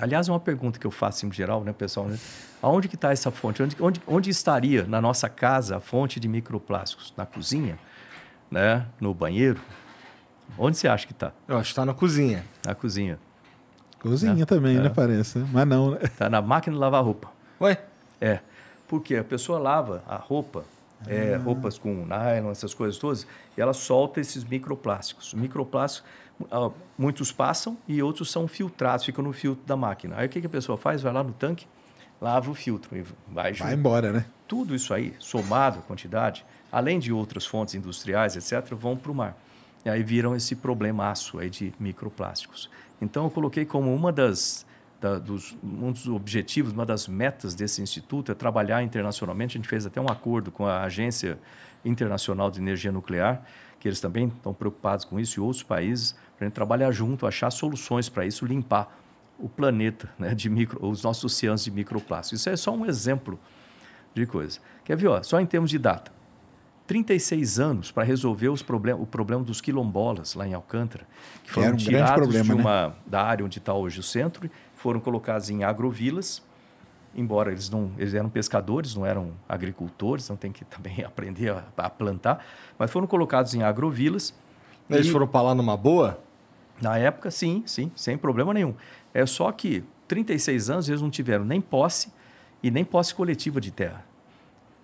Aliás, 0.00 0.28
é 0.28 0.32
uma 0.32 0.40
pergunta 0.40 0.78
que 0.78 0.86
eu 0.86 0.90
faço 0.90 1.26
em 1.26 1.32
geral, 1.32 1.62
né, 1.62 1.72
pessoal? 1.72 2.06
Né? 2.06 2.18
Aonde 2.62 2.88
que 2.88 2.94
está 2.94 3.12
essa 3.12 3.30
fonte? 3.30 3.62
Onde, 3.62 3.76
onde, 3.80 4.00
onde 4.06 4.30
estaria 4.30 4.84
na 4.84 5.00
nossa 5.00 5.28
casa 5.28 5.76
a 5.76 5.80
fonte 5.80 6.18
de 6.18 6.28
microplásticos? 6.28 7.12
Na 7.16 7.26
cozinha? 7.26 7.78
Né? 8.50 8.86
No 9.00 9.12
banheiro? 9.12 9.60
Onde 10.58 10.76
você 10.78 10.88
acha 10.88 11.06
que 11.06 11.12
está? 11.12 11.32
Eu 11.46 11.58
acho 11.58 11.70
que 11.70 11.74
tá 11.76 11.84
na 11.84 11.92
cozinha. 11.94 12.44
Na 12.64 12.74
cozinha. 12.74 13.18
Cozinha 14.00 14.42
É. 14.42 14.46
também, 14.46 14.78
né? 14.78 14.86
É. 14.86 14.90
Parece. 14.90 15.38
né? 15.38 15.48
Mas 15.52 15.66
não, 15.68 15.90
né? 15.92 15.98
Está 16.02 16.28
na 16.30 16.40
máquina 16.42 16.74
de 16.74 16.80
lavar 16.80 17.04
roupa. 17.04 17.30
Ué? 17.60 17.82
É, 18.20 18.40
porque 18.88 19.16
a 19.16 19.24
pessoa 19.24 19.58
lava 19.58 20.02
a 20.08 20.16
roupa, 20.16 20.64
é, 21.06 21.36
roupas 21.36 21.78
com 21.78 22.06
nylon, 22.06 22.50
essas 22.50 22.74
coisas 22.74 22.98
todas, 22.98 23.26
e 23.56 23.60
ela 23.60 23.72
solta 23.72 24.20
esses 24.20 24.44
microplásticos. 24.44 25.34
Microplásticos, 25.34 26.08
ah, 26.50 26.70
muitos 26.96 27.32
passam 27.32 27.76
e 27.86 28.02
outros 28.02 28.30
são 28.30 28.48
filtrados, 28.48 29.04
ficam 29.04 29.24
no 29.24 29.32
filtro 29.32 29.64
da 29.66 29.76
máquina. 29.76 30.16
Aí 30.18 30.26
o 30.26 30.28
que, 30.28 30.40
que 30.40 30.46
a 30.46 30.50
pessoa 30.50 30.78
faz? 30.78 31.02
Vai 31.02 31.12
lá 31.12 31.22
no 31.22 31.32
tanque, 31.32 31.66
lava 32.20 32.50
o 32.50 32.54
filtro 32.54 32.96
e 32.96 33.04
vai, 33.28 33.52
Vai 33.52 33.74
embora, 33.74 34.12
né? 34.12 34.24
Tudo 34.46 34.74
isso 34.74 34.92
aí, 34.92 35.14
somado 35.18 35.78
a 35.78 35.82
quantidade, 35.82 36.44
além 36.70 36.98
de 36.98 37.12
outras 37.12 37.46
fontes 37.46 37.74
industriais, 37.74 38.36
etc., 38.36 38.74
vão 38.74 38.96
para 38.96 39.10
o 39.10 39.14
mar. 39.14 39.36
E 39.84 39.90
aí 39.90 40.02
viram 40.02 40.36
esse 40.36 40.54
problemaço 40.54 41.38
aí 41.38 41.50
de 41.50 41.72
microplásticos. 41.78 42.70
Então, 43.00 43.24
eu 43.24 43.30
coloquei 43.30 43.64
como 43.64 43.92
uma 43.92 44.12
das, 44.12 44.64
da- 45.02 45.18
dos, 45.18 45.56
um 45.64 45.90
dos 45.90 46.06
objetivos, 46.06 46.72
uma 46.72 46.86
das 46.86 47.08
metas 47.08 47.54
desse 47.54 47.82
instituto 47.82 48.30
é 48.30 48.34
trabalhar 48.34 48.82
internacionalmente. 48.84 49.56
A 49.56 49.58
gente 49.58 49.68
fez 49.68 49.84
até 49.84 50.00
um 50.00 50.06
acordo 50.08 50.52
com 50.52 50.64
a 50.64 50.82
Agência 50.84 51.38
Internacional 51.84 52.50
de 52.52 52.60
Energia 52.60 52.92
Nuclear, 52.92 53.42
que 53.80 53.88
eles 53.88 54.00
também 54.00 54.28
estão 54.28 54.54
preocupados 54.54 55.04
com 55.04 55.18
isso, 55.18 55.40
e 55.40 55.42
outros 55.42 55.64
países, 55.64 56.12
para 56.38 56.46
a 56.46 56.48
gente 56.48 56.54
trabalhar 56.54 56.92
junto, 56.92 57.26
achar 57.26 57.50
soluções 57.50 58.08
para 58.08 58.24
isso, 58.24 58.46
limpar 58.46 58.96
o 59.40 59.48
planeta, 59.48 60.08
né, 60.16 60.36
de 60.36 60.48
micro, 60.48 60.78
os 60.86 61.02
nossos 61.02 61.24
oceanos 61.24 61.64
de 61.64 61.70
microplástico. 61.72 62.36
Isso 62.36 62.48
é 62.48 62.56
só 62.56 62.72
um 62.72 62.86
exemplo 62.86 63.40
de 64.14 64.24
coisa. 64.24 64.60
Quer 64.84 64.96
ver? 64.96 65.08
Ó, 65.08 65.20
só 65.24 65.40
em 65.40 65.46
termos 65.46 65.68
de 65.70 65.78
data. 65.78 66.12
36 66.86 67.58
anos 67.58 67.90
para 67.90 68.02
resolver 68.02 68.48
os 68.50 68.62
problem 68.62 68.94
o 68.94 69.06
problema 69.06 69.42
dos 69.42 69.60
quilombolas 69.60 70.34
lá 70.34 70.46
em 70.46 70.52
Alcântara, 70.52 71.06
que 71.42 71.50
foram 71.50 71.68
era 71.68 71.74
um 71.74 71.78
tirados 71.78 72.14
problema, 72.14 72.44
de 72.44 72.54
né? 72.54 72.60
uma, 72.60 72.96
da 73.06 73.22
área 73.22 73.44
onde 73.44 73.58
está 73.58 73.72
hoje 73.72 73.98
o 74.00 74.02
centro, 74.02 74.50
foram 74.82 74.98
colocados 74.98 75.48
em 75.48 75.62
agrovilas, 75.62 76.42
embora 77.14 77.52
eles 77.52 77.70
não 77.70 77.92
eles 77.96 78.14
eram 78.14 78.28
pescadores, 78.28 78.94
não 78.96 79.06
eram 79.06 79.32
agricultores, 79.48 80.24
então 80.24 80.36
tem 80.36 80.50
que 80.50 80.64
também 80.64 81.02
aprender 81.06 81.50
a, 81.52 81.64
a 81.76 81.88
plantar, 81.88 82.44
mas 82.78 82.90
foram 82.90 83.06
colocados 83.06 83.54
em 83.54 83.62
agrovilas. 83.62 84.34
Eles 84.90 85.06
e- 85.06 85.10
foram 85.10 85.26
pra 85.26 85.40
lá 85.42 85.54
numa 85.54 85.76
boa? 85.76 86.18
na 86.80 86.98
época, 86.98 87.30
sim, 87.30 87.62
sim, 87.64 87.92
sem 87.94 88.18
problema 88.18 88.52
nenhum. 88.52 88.74
É 89.14 89.24
só 89.24 89.52
que 89.52 89.84
36 90.08 90.68
anos 90.68 90.88
eles 90.88 91.00
não 91.00 91.10
tiveram 91.10 91.44
nem 91.44 91.60
posse 91.60 92.12
e 92.60 92.72
nem 92.72 92.84
posse 92.84 93.14
coletiva 93.14 93.60
de 93.60 93.70
terra. 93.70 94.04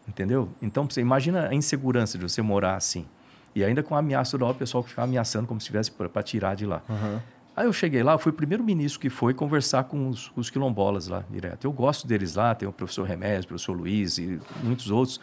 Entendeu? 0.07 0.49
Então, 0.63 0.89
você 0.89 1.01
imagina 1.01 1.49
a 1.49 1.55
insegurança 1.55 2.17
de 2.17 2.23
você 2.23 2.41
morar 2.41 2.77
assim. 2.77 3.05
E 3.53 3.65
ainda 3.65 3.83
com 3.83 3.97
a 3.97 3.99
ameaça 3.99 4.31
toda 4.33 4.45
hora, 4.45 4.55
o 4.55 4.59
pessoal 4.59 4.85
ficava 4.85 5.09
ameaçando 5.09 5.49
como 5.49 5.61
se 5.61 5.67
tivesse 5.67 5.91
para 5.91 6.23
tirar 6.23 6.55
de 6.55 6.67
lá. 6.67 6.83
Aí 7.59 7.67
eu 7.67 7.73
cheguei 7.73 8.05
lá, 8.05 8.17
fui 8.17 8.31
o 8.31 8.33
primeiro 8.33 8.63
ministro 8.63 9.01
que 9.01 9.11
foi 9.11 9.35
conversar 9.35 9.83
com 9.83 10.09
os, 10.09 10.31
os 10.37 10.49
quilombolas 10.49 11.09
lá 11.09 11.25
direto. 11.29 11.65
Eu 11.65 11.73
gosto 11.73 12.07
deles 12.07 12.37
lá, 12.37 12.55
tem 12.55 12.69
o 12.69 12.73
professor 12.73 13.03
Remédio, 13.03 13.47
o 13.47 13.49
professor 13.49 13.77
Luiz 13.77 14.17
e 14.17 14.41
muitos 14.63 14.93
outros. 14.93 15.21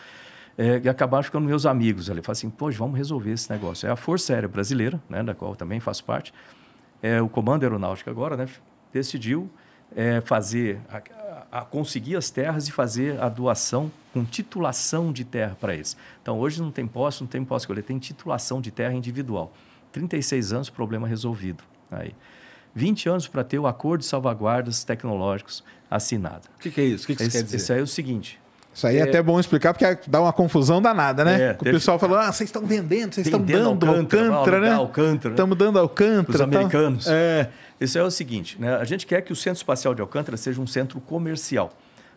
É, 0.57 0.81
e 0.83 0.89
acabaram 0.89 1.23
ficando 1.23 1.47
meus 1.47 1.65
amigos 1.65 2.09
ali. 2.09 2.21
Falei 2.21 2.33
assim, 2.33 2.49
poxa, 2.49 2.77
vamos 2.77 2.97
resolver 2.97 3.31
esse 3.31 3.49
negócio. 3.49 3.87
É 3.87 3.89
a 3.89 3.95
Força 3.95 4.33
Aérea 4.33 4.49
Brasileira, 4.49 5.01
né, 5.07 5.23
da 5.23 5.33
qual 5.33 5.51
eu 5.51 5.55
também 5.55 5.79
faço 5.79 6.03
parte, 6.03 6.33
é, 7.01 7.21
o 7.21 7.29
Comando 7.29 7.63
Aeronáutico 7.63 8.09
agora, 8.09 8.35
né, 8.35 8.49
decidiu 8.91 9.49
é, 9.95 10.19
fazer, 10.19 10.81
a, 10.89 11.59
a 11.59 11.61
conseguir 11.61 12.17
as 12.17 12.29
terras 12.29 12.67
e 12.67 12.71
fazer 12.73 13.17
a 13.17 13.29
doação 13.29 13.89
com 14.11 14.25
titulação 14.25 15.13
de 15.13 15.23
terra 15.23 15.55
para 15.57 15.73
eles. 15.73 15.95
Então, 16.21 16.37
hoje 16.37 16.61
não 16.61 16.69
tem 16.69 16.85
posse, 16.85 17.21
não 17.21 17.29
tem 17.29 17.45
posse 17.45 17.65
colher, 17.65 17.81
tem 17.81 17.97
titulação 17.97 18.59
de 18.59 18.71
terra 18.71 18.93
individual. 18.93 19.53
36 19.93 20.51
anos, 20.51 20.69
problema 20.69 21.07
resolvido. 21.07 21.63
Aí. 21.91 22.13
20 22.73 23.07
anos 23.09 23.27
para 23.27 23.43
ter 23.43 23.57
o 23.57 23.67
acordo 23.67 24.01
de 24.01 24.07
salvaguardas 24.07 24.83
tecnológicos 24.83 25.63
assinado. 25.89 26.47
O 26.57 26.59
que, 26.59 26.69
que 26.71 26.81
é 26.81 26.83
isso? 26.83 27.05
O 27.05 27.07
que, 27.07 27.15
que 27.15 27.23
isso 27.23 27.29
Esse, 27.29 27.37
quer 27.37 27.43
dizer? 27.45 27.57
esse 27.57 27.73
aí 27.73 27.79
é 27.79 27.81
o 27.83 27.87
seguinte, 27.87 28.39
Isso 28.73 28.85
aí 28.85 28.97
é, 28.97 29.03
até 29.03 29.21
bom 29.23 29.39
explicar, 29.39 29.73
porque 29.73 29.85
dá 30.07 30.19
uma 30.21 30.33
confusão 30.33 30.81
danada, 30.81 31.23
né? 31.23 31.41
É, 31.41 31.51
o 31.51 31.55
teve- 31.55 31.71
pessoal 31.71 31.97
falou: 31.97 32.17
ah, 32.17 32.31
vocês 32.31 32.49
estão 32.49 32.65
vendendo, 32.65 33.13
vocês 33.13 33.25
estão 33.27 33.41
dando 33.41 33.87
Alcântara, 33.87 34.27
Alcântara, 34.27 34.59
né? 34.59 34.73
Alcântara, 34.73 35.29
né? 35.29 35.35
Estamos 35.35 35.57
dando 35.57 35.79
Alcântara. 35.79 36.23
Para 36.25 36.31
os 36.33 36.37
tal. 36.37 36.47
americanos. 36.47 37.07
É. 37.07 37.49
Isso 37.79 37.97
é 37.97 38.03
o 38.03 38.11
seguinte, 38.11 38.59
né? 38.59 38.75
a 38.75 38.85
gente 38.85 39.05
quer 39.05 39.21
que 39.21 39.33
o 39.33 39.35
Centro 39.35 39.57
Espacial 39.57 39.93
de 39.93 40.01
Alcântara 40.01 40.37
seja 40.37 40.61
um 40.61 40.67
centro 40.67 40.99
comercial. 41.01 41.71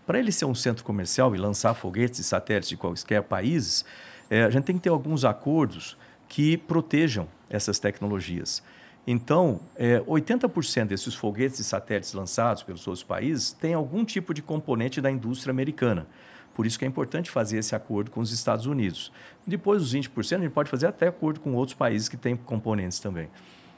Para 0.06 0.18
ele 0.18 0.30
ser 0.32 0.44
um 0.44 0.54
centro 0.54 0.84
comercial 0.84 1.34
e 1.34 1.38
lançar 1.38 1.74
foguetes 1.74 2.20
e 2.20 2.24
satélites 2.24 2.68
de 2.68 2.76
quaisquer 2.76 3.22
países, 3.24 3.84
eh, 4.30 4.44
a 4.44 4.50
gente 4.50 4.64
tem 4.64 4.76
que 4.76 4.82
ter 4.82 4.88
alguns 4.88 5.24
acordos 5.24 5.96
que 6.28 6.56
protejam 6.56 7.26
essas 7.50 7.78
tecnologias. 7.80 8.62
Então, 9.10 9.58
eh, 9.74 10.02
80% 10.06 10.88
desses 10.88 11.14
foguetes 11.14 11.58
e 11.58 11.64
satélites 11.64 12.12
lançados 12.12 12.62
pelos 12.62 12.86
outros 12.86 13.02
países 13.02 13.52
têm 13.52 13.72
algum 13.72 14.04
tipo 14.04 14.34
de 14.34 14.42
componente 14.42 15.00
da 15.00 15.10
indústria 15.10 15.50
americana. 15.50 16.06
Por 16.54 16.66
isso 16.66 16.78
que 16.78 16.84
é 16.84 16.88
importante 16.88 17.30
fazer 17.30 17.56
esse 17.56 17.74
acordo 17.74 18.10
com 18.10 18.20
os 18.20 18.30
Estados 18.32 18.66
Unidos. 18.66 19.10
Depois 19.46 19.80
dos 19.80 19.94
20%, 19.94 20.40
a 20.40 20.42
gente 20.42 20.52
pode 20.52 20.68
fazer 20.68 20.88
até 20.88 21.08
acordo 21.08 21.40
com 21.40 21.54
outros 21.54 21.74
países 21.74 22.06
que 22.06 22.18
têm 22.18 22.36
componentes 22.36 23.00
também. 23.00 23.30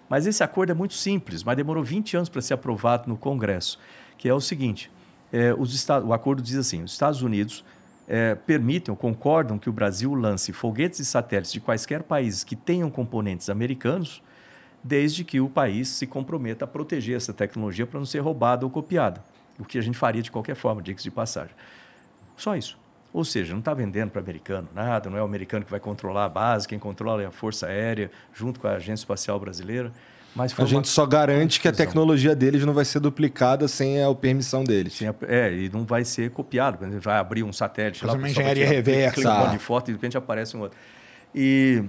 Mas 0.09 0.27
esse 0.27 0.43
acordo 0.43 0.73
é 0.73 0.75
muito 0.75 0.95
simples, 0.95 1.45
mas 1.45 1.57
demorou 1.57 1.85
20 1.85 2.17
anos 2.17 2.29
para 2.29 2.43
ser 2.43 2.55
aprovado 2.55 3.09
no 3.09 3.17
Congresso, 3.17 3.79
que 4.19 4.29
é 4.29 4.35
o 4.35 4.41
seguinte, 4.41 4.91
é, 5.33 5.55
os 5.55 5.89
o 5.89 6.13
acordo 6.13 6.43
diz 6.43 6.57
assim, 6.57 6.83
os 6.83 6.91
Estados 6.91 7.23
Unidos 7.23 7.65
é, 8.09 8.35
permitem, 8.35 8.91
ou 8.91 8.97
concordam 8.97 9.61
que 9.61 9.71
o 9.71 9.73
Brasil 9.73 10.13
lance 10.13 10.53
foguetes 10.53 10.99
e 10.99 11.05
satélites 11.05 11.53
de 11.53 11.61
quaisquer 11.61 12.03
países 12.03 12.43
que 12.43 12.57
tenham 12.57 12.91
componentes 12.91 13.49
americanos, 13.49 14.21
desde 14.83 15.25
que 15.25 15.41
o 15.41 15.49
país 15.49 15.89
se 15.89 16.07
comprometa 16.07 16.65
a 16.65 16.69
proteger 16.69 17.17
essa 17.17 17.33
tecnologia 17.33 17.87
para 17.87 17.99
não 17.99 18.07
ser 18.07 18.21
roubada 18.21 18.65
ou 18.65 18.71
copiada, 18.71 19.23
o 19.59 19.65
que 19.65 19.79
a 19.79 19.83
gente 19.83 19.97
faria 19.97 20.23
de 20.23 20.31
qualquer 20.31 20.57
forma, 20.57 20.83
diga 20.83 21.01
de 21.01 21.11
passagem. 21.11 21.55
Só 22.37 22.57
isso. 22.57 22.79
Ou 23.13 23.25
seja, 23.25 23.53
não 23.53 23.59
está 23.59 23.75
vendendo 23.75 24.11
para 24.11 24.21
americano 24.21 24.69
nada, 24.75 25.11
não 25.11 25.19
é 25.19 25.23
o 25.23 25.25
americano 25.25 25.65
que 25.65 25.71
vai 25.71 25.81
controlar 25.81 26.27
a 26.27 26.29
base, 26.29 26.67
quem 26.67 26.79
controla 26.79 27.23
é 27.23 27.27
a 27.27 27.31
Força 27.31 27.67
Aérea, 27.67 28.11
junto 28.33 28.61
com 28.61 28.69
a 28.69 28.73
Agência 28.73 29.03
Espacial 29.03 29.39
Brasileira. 29.39 29.93
Mas 30.35 30.59
A 30.59 30.65
gente 30.65 30.87
só 30.87 31.05
garante 31.05 31.61
que 31.61 31.67
a 31.67 31.73
tecnologia 31.73 32.37
deles 32.37 32.65
não 32.65 32.73
vai 32.73 32.85
ser 32.85 33.01
duplicada 33.01 33.67
sem 33.67 34.01
a 34.03 34.15
permissão 34.15 34.63
deles. 34.63 35.01
É, 35.27 35.53
e 35.53 35.69
não 35.69 35.85
vai 35.85 36.05
ser 36.05 36.31
copiado. 36.31 36.79
Vai 37.01 37.19
abrir 37.19 37.43
um 37.43 37.53
satélite 37.53 38.01
Fazer 38.01 38.13
lá, 38.13 38.19
uma 38.19 38.31
engenharia 38.31 38.65
reversa. 38.65 39.45
um 39.45 39.51
de 39.51 39.59
foto 39.59 39.89
e 39.89 39.93
de 39.93 39.97
repente 39.99 40.17
aparece 40.17 40.57
um 40.57 40.61
outro. 40.61 40.79
E 41.35 41.83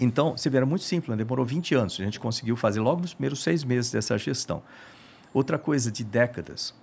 então, 0.00 0.36
você 0.36 0.50
vê, 0.50 0.58
era 0.58 0.66
muito 0.66 0.84
simples, 0.84 1.10
né? 1.10 1.16
demorou 1.16 1.44
20 1.44 1.74
anos. 1.74 1.98
A 2.00 2.04
gente 2.04 2.20
conseguiu 2.20 2.56
fazer 2.56 2.80
logo 2.80 3.00
nos 3.00 3.14
primeiros 3.14 3.42
seis 3.42 3.64
meses 3.64 3.90
dessa 3.90 4.16
gestão. 4.18 4.62
Outra 5.32 5.58
coisa 5.58 5.90
de 5.90 6.04
décadas, 6.04 6.74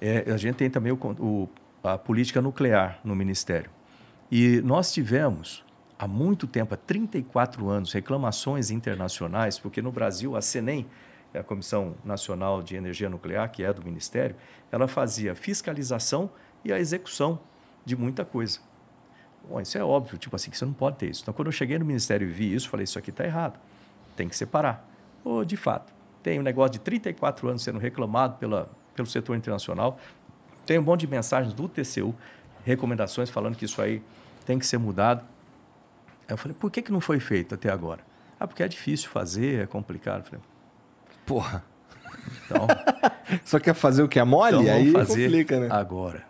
é, 0.00 0.30
a 0.32 0.36
gente 0.36 0.56
tem 0.56 0.70
também 0.70 0.92
o, 0.92 0.96
o- 1.18 1.48
a 1.82 1.96
política 1.96 2.40
nuclear 2.42 2.98
no 3.04 3.14
Ministério. 3.14 3.70
E 4.30 4.60
nós 4.62 4.92
tivemos, 4.92 5.64
há 5.98 6.08
muito 6.08 6.46
tempo, 6.46 6.74
há 6.74 6.76
34 6.76 7.68
anos, 7.68 7.92
reclamações 7.92 8.70
internacionais, 8.70 9.58
porque 9.58 9.80
no 9.80 9.92
Brasil 9.92 10.36
a 10.36 10.42
CENEM, 10.42 10.86
a 11.32 11.42
Comissão 11.42 11.94
Nacional 12.04 12.62
de 12.62 12.74
Energia 12.76 13.08
Nuclear, 13.08 13.50
que 13.50 13.62
é 13.62 13.72
do 13.72 13.82
Ministério, 13.84 14.34
ela 14.72 14.88
fazia 14.88 15.34
fiscalização 15.34 16.30
e 16.64 16.72
a 16.72 16.78
execução 16.78 17.38
de 17.84 17.94
muita 17.94 18.24
coisa. 18.24 18.58
Bom, 19.48 19.60
isso 19.60 19.78
é 19.78 19.84
óbvio, 19.84 20.18
tipo 20.18 20.34
assim, 20.34 20.50
que 20.50 20.58
você 20.58 20.64
não 20.64 20.72
pode 20.72 20.96
ter 20.96 21.10
isso. 21.10 21.22
Então, 21.22 21.32
quando 21.32 21.46
eu 21.46 21.52
cheguei 21.52 21.78
no 21.78 21.84
Ministério 21.84 22.28
e 22.28 22.30
vi 22.30 22.52
isso, 22.52 22.68
falei, 22.68 22.84
isso 22.84 22.98
aqui 22.98 23.10
está 23.10 23.24
errado, 23.24 23.58
tem 24.16 24.28
que 24.28 24.36
separar. 24.36 24.88
Ou, 25.24 25.44
de 25.44 25.56
fato, 25.56 25.92
tem 26.22 26.40
um 26.40 26.42
negócio 26.42 26.72
de 26.72 26.78
34 26.80 27.48
anos 27.48 27.62
sendo 27.62 27.78
reclamado 27.78 28.36
pela, 28.38 28.68
pelo 28.94 29.06
setor 29.06 29.36
internacional, 29.36 29.98
tem 30.64 30.78
um 30.78 30.82
monte 30.82 31.00
de 31.00 31.06
mensagens 31.06 31.54
do 31.54 31.68
TCU, 31.68 32.14
recomendações 32.64 33.30
falando 33.30 33.56
que 33.56 33.64
isso 33.64 33.80
aí 33.80 34.02
tem 34.44 34.58
que 34.58 34.66
ser 34.66 34.78
mudado. 34.78 35.24
Aí 36.26 36.34
eu 36.34 36.36
falei, 36.36 36.56
por 36.58 36.70
que, 36.70 36.82
que 36.82 36.90
não 36.90 37.00
foi 37.00 37.20
feito 37.20 37.54
até 37.54 37.70
agora? 37.70 38.00
Ah, 38.38 38.46
porque 38.46 38.62
é 38.62 38.68
difícil 38.68 39.08
fazer, 39.08 39.62
é 39.62 39.66
complicado. 39.66 40.18
Eu 40.18 40.24
falei, 40.24 40.40
Porra. 41.24 41.64
então, 42.44 42.66
Só 43.44 43.58
quer 43.58 43.74
fazer 43.74 44.02
o 44.02 44.08
que 44.08 44.18
é 44.18 44.24
mole? 44.24 44.56
então 44.62 44.74
aí 44.74 44.92
fazer 44.92 45.24
complica, 45.24 45.60
né? 45.60 45.68
agora. 45.70 46.24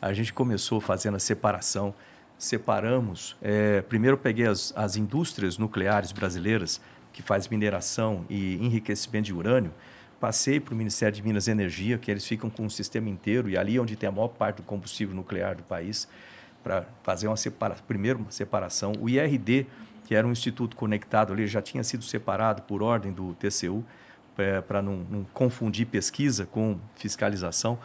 A 0.00 0.12
gente 0.12 0.32
começou 0.32 0.80
fazendo 0.80 1.16
a 1.16 1.20
separação, 1.20 1.94
separamos. 2.40 3.36
é, 3.42 3.82
primeiro 3.82 4.16
peguei 4.16 4.46
as, 4.46 4.72
as 4.74 4.96
indústrias 4.96 5.58
nucleares 5.58 6.10
brasileiras 6.10 6.80
que 7.12 7.22
faz 7.22 7.46
mineração 7.48 8.24
e 8.30 8.54
enriquecimento 8.56 9.26
de 9.26 9.34
urânio, 9.34 9.72
passei 10.18 10.58
para 10.58 10.72
o 10.72 10.76
Ministério 10.76 11.14
de 11.14 11.22
Minas 11.22 11.46
e 11.46 11.50
Energia, 11.50 11.98
que 11.98 12.10
eles 12.10 12.26
ficam 12.26 12.48
com 12.48 12.64
um 12.64 12.70
sistema 12.70 13.10
inteiro 13.10 13.48
e 13.50 13.58
ali 13.58 13.76
é 13.76 13.80
onde 13.80 13.94
tem 13.94 14.08
a 14.08 14.12
maior 14.12 14.28
parte 14.28 14.56
do 14.56 14.62
combustível 14.62 15.14
nuclear 15.14 15.54
do 15.54 15.62
país, 15.62 16.08
para 16.62 16.86
fazer 17.02 17.26
uma 17.26 17.36
separação, 17.36 17.84
primeiro 17.86 18.18
uma 18.18 18.30
separação. 18.30 18.92
O 19.00 19.08
IRD, 19.08 19.66
que 20.06 20.14
era 20.14 20.26
um 20.26 20.32
instituto 20.32 20.76
conectado 20.76 21.32
ali, 21.32 21.46
já 21.46 21.60
tinha 21.60 21.84
sido 21.84 22.04
separado 22.04 22.62
por 22.62 22.82
ordem 22.82 23.12
do 23.12 23.34
TCU, 23.34 23.84
para 24.66 24.80
não, 24.80 24.96
não 25.10 25.24
confundir 25.34 25.86
pesquisa 25.86 26.46
com 26.46 26.78
fiscalização. 26.96 27.78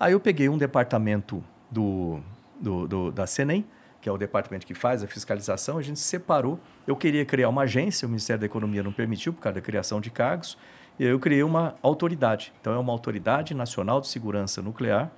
Aí 0.00 0.12
eu 0.12 0.20
peguei 0.20 0.48
um 0.48 0.56
departamento 0.56 1.44
do, 1.70 2.20
do, 2.62 2.86
do- 2.86 3.12
da 3.12 3.26
CENEM, 3.26 3.66
que 4.00 4.08
é 4.08 4.12
o 4.12 4.16
departamento 4.16 4.66
que 4.66 4.74
faz 4.74 5.02
a 5.02 5.06
fiscalização, 5.06 5.76
a 5.78 5.82
gente 5.82 5.98
separou. 6.00 6.58
Eu 6.86 6.96
queria 6.96 7.24
criar 7.24 7.48
uma 7.48 7.62
agência, 7.62 8.06
o 8.06 8.08
Ministério 8.08 8.40
da 8.40 8.46
Economia 8.46 8.82
não 8.82 8.92
permitiu, 8.92 9.32
por 9.32 9.40
causa 9.42 9.54
da 9.56 9.60
criação 9.60 10.00
de 10.00 10.10
cargos, 10.10 10.56
e 10.98 11.04
eu 11.04 11.18
criei 11.18 11.42
uma 11.42 11.74
autoridade. 11.82 12.52
Então, 12.60 12.72
é 12.72 12.78
uma 12.78 12.92
Autoridade 12.92 13.54
Nacional 13.54 14.00
de 14.00 14.08
Segurança 14.08 14.60
Nuclear, 14.62 15.10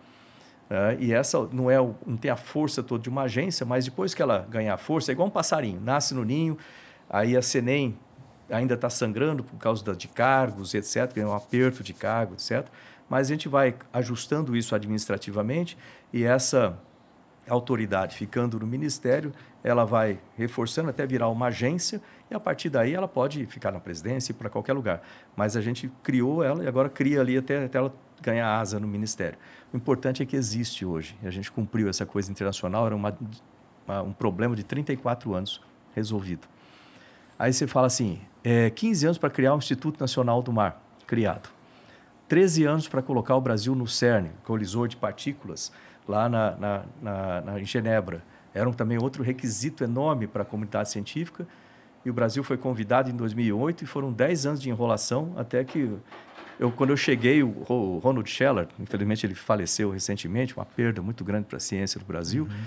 né? 0.69 0.97
e 1.01 1.13
essa 1.13 1.47
não, 1.53 1.71
é, 1.71 1.77
não 2.07 2.17
tem 2.17 2.31
a 2.31 2.37
força 2.37 2.83
toda 2.83 3.03
de 3.03 3.09
uma 3.09 3.23
agência, 3.23 3.65
mas 3.67 3.85
depois 3.85 4.15
que 4.15 4.23
ela 4.23 4.47
ganhar 4.51 4.77
força, 4.77 5.11
é 5.11 5.13
igual 5.13 5.29
um 5.29 5.31
passarinho, 5.31 5.81
nasce 5.81 6.15
no 6.15 6.25
ninho, 6.25 6.57
aí 7.09 7.37
a 7.37 7.42
CENEM 7.42 7.99
ainda 8.51 8.75
está 8.75 8.90
sangrando 8.90 9.42
por 9.42 9.57
causa 9.59 9.83
da- 9.83 9.95
de 9.95 10.07
cargos, 10.09 10.75
etc., 10.75 11.11
tem 11.13 11.25
um 11.25 11.33
aperto 11.35 11.83
de 11.83 11.95
cargo, 11.95 12.35
etc., 12.35 12.67
mas 13.09 13.29
a 13.29 13.31
gente 13.35 13.49
vai 13.49 13.75
ajustando 13.92 14.55
isso 14.57 14.75
administrativamente 14.75 15.77
e 16.13 16.25
essa 16.25 16.79
autoridade 17.49 18.17
ficando 18.17 18.59
no 18.59 18.67
ministério, 18.67 19.33
ela 19.63 19.85
vai 19.85 20.19
reforçando 20.37 20.90
até 20.90 21.07
virar 21.07 21.29
uma 21.29 21.47
agência 21.47 22.01
e 22.31 22.35
a 22.35 22.40
partir 22.40 22.71
daí 22.71 22.95
ela 22.95 23.09
pode 23.09 23.45
ficar 23.47 23.71
na 23.73 23.81
presidência 23.81 24.33
e 24.33 24.35
para 24.35 24.49
qualquer 24.51 24.73
lugar. 24.73 25.03
Mas 25.37 25.57
a 25.57 25.61
gente 25.61 25.90
criou 26.03 26.42
ela 26.42 26.65
e 26.65 26.69
agora 26.69 26.88
cria 26.88 27.21
ali 27.21 27.37
até, 27.37 27.65
até 27.65 27.79
ela 27.79 27.95
ganhar 28.23 28.49
asa 28.59 28.79
no 28.81 28.87
ministério. 28.87 29.38
O 29.73 29.77
importante 29.77 30.23
é 30.23 30.27
que 30.27 30.37
existe 30.37 30.85
hoje. 30.87 31.17
A 31.25 31.31
gente 31.31 31.51
cumpriu 31.53 31.88
essa 31.88 32.07
coisa 32.07 32.31
internacional, 32.31 32.87
era 32.87 32.97
uma, 32.97 33.17
uma- 33.87 34.03
um 34.03 34.13
problema 34.13 34.55
de 34.57 34.63
34 34.65 35.35
anos 35.35 35.61
resolvido. 35.95 36.47
Aí 37.38 37.53
você 37.53 37.67
fala 37.67 37.87
assim, 37.88 38.21
é, 38.42 38.71
15 38.71 39.07
anos 39.07 39.19
para 39.19 39.29
criar 39.31 39.55
o 39.55 39.59
Instituto 39.59 40.01
Nacional 40.01 40.42
do 40.42 40.53
Mar, 40.53 40.81
criado. 41.07 41.49
13 42.29 42.65
anos 42.65 42.88
para 42.88 43.03
colocar 43.03 43.37
o 43.37 43.40
Brasil 43.40 43.75
no 43.75 43.87
CERN, 43.87 44.31
colisor 44.45 44.88
de 44.88 44.97
partículas, 44.97 45.71
lá 46.07 46.29
na, 46.29 46.50
na, 46.57 46.83
na, 47.00 47.40
na, 47.40 47.61
em 47.61 47.65
Genebra. 47.65 48.23
Era 48.52 48.71
também 48.73 48.98
outro 48.98 49.23
requisito 49.23 49.83
enorme 49.83 50.27
para 50.27 50.42
a 50.42 50.44
comunidade 50.44 50.90
científica. 50.90 51.46
E 52.05 52.11
o 52.11 52.13
Brasil 52.13 52.44
foi 52.44 52.57
convidado 52.57 53.11
em 53.11 53.17
2008 53.17 53.85
e 53.85 53.87
foram 53.87 54.13
10 54.13 54.46
anos 54.46 54.63
de 54.63 54.69
enrolação 54.69 55.33
até 55.37 55.65
que 55.65 55.90
eu, 56.59 56.71
quando 56.71 56.90
eu 56.90 56.96
cheguei, 56.96 57.42
o, 57.42 57.48
o 57.69 57.98
Ronald 57.98 58.29
Scheller, 58.31 58.69
infelizmente 58.79 59.27
ele 59.27 59.35
faleceu 59.35 59.90
recentemente, 59.90 60.57
uma 60.57 60.65
perda 60.65 61.02
muito 61.02 61.25
grande 61.25 61.46
para 61.46 61.57
a 61.57 61.61
ciência 61.61 61.98
do 61.98 62.07
Brasil. 62.07 62.44
Uhum. 62.44 62.65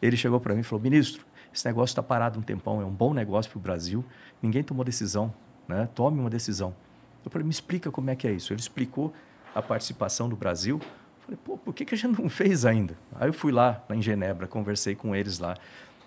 Ele 0.00 0.16
chegou 0.16 0.40
para 0.40 0.54
mim 0.54 0.60
e 0.60 0.62
falou: 0.62 0.82
Ministro, 0.82 1.24
esse 1.52 1.66
negócio 1.66 1.92
está 1.92 2.02
parado 2.02 2.38
um 2.38 2.42
tempão, 2.42 2.80
é 2.80 2.84
um 2.84 2.90
bom 2.90 3.12
negócio 3.12 3.50
para 3.50 3.58
o 3.58 3.60
Brasil, 3.60 4.04
ninguém 4.42 4.62
tomou 4.62 4.84
decisão, 4.84 5.32
né? 5.68 5.88
tome 5.94 6.18
uma 6.18 6.30
decisão. 6.30 6.74
Eu 7.24 7.30
falei: 7.30 7.44
Me 7.44 7.50
explica 7.50 7.90
como 7.90 8.10
é 8.10 8.16
que 8.16 8.26
é 8.26 8.32
isso. 8.32 8.52
Ele 8.52 8.60
explicou 8.60 9.12
a 9.54 9.60
participação 9.60 10.28
do 10.28 10.36
Brasil. 10.36 10.80
Falei: 11.26 11.38
Pô, 11.44 11.58
por 11.58 11.74
que, 11.74 11.84
que 11.84 11.94
a 11.94 11.98
gente 11.98 12.20
não 12.20 12.28
fez 12.30 12.64
ainda? 12.64 12.96
Aí 13.14 13.28
eu 13.28 13.34
fui 13.34 13.52
lá, 13.52 13.84
lá 13.88 13.94
em 13.94 14.00
Genebra, 14.00 14.46
conversei 14.46 14.94
com 14.94 15.14
eles 15.14 15.38
lá, 15.38 15.56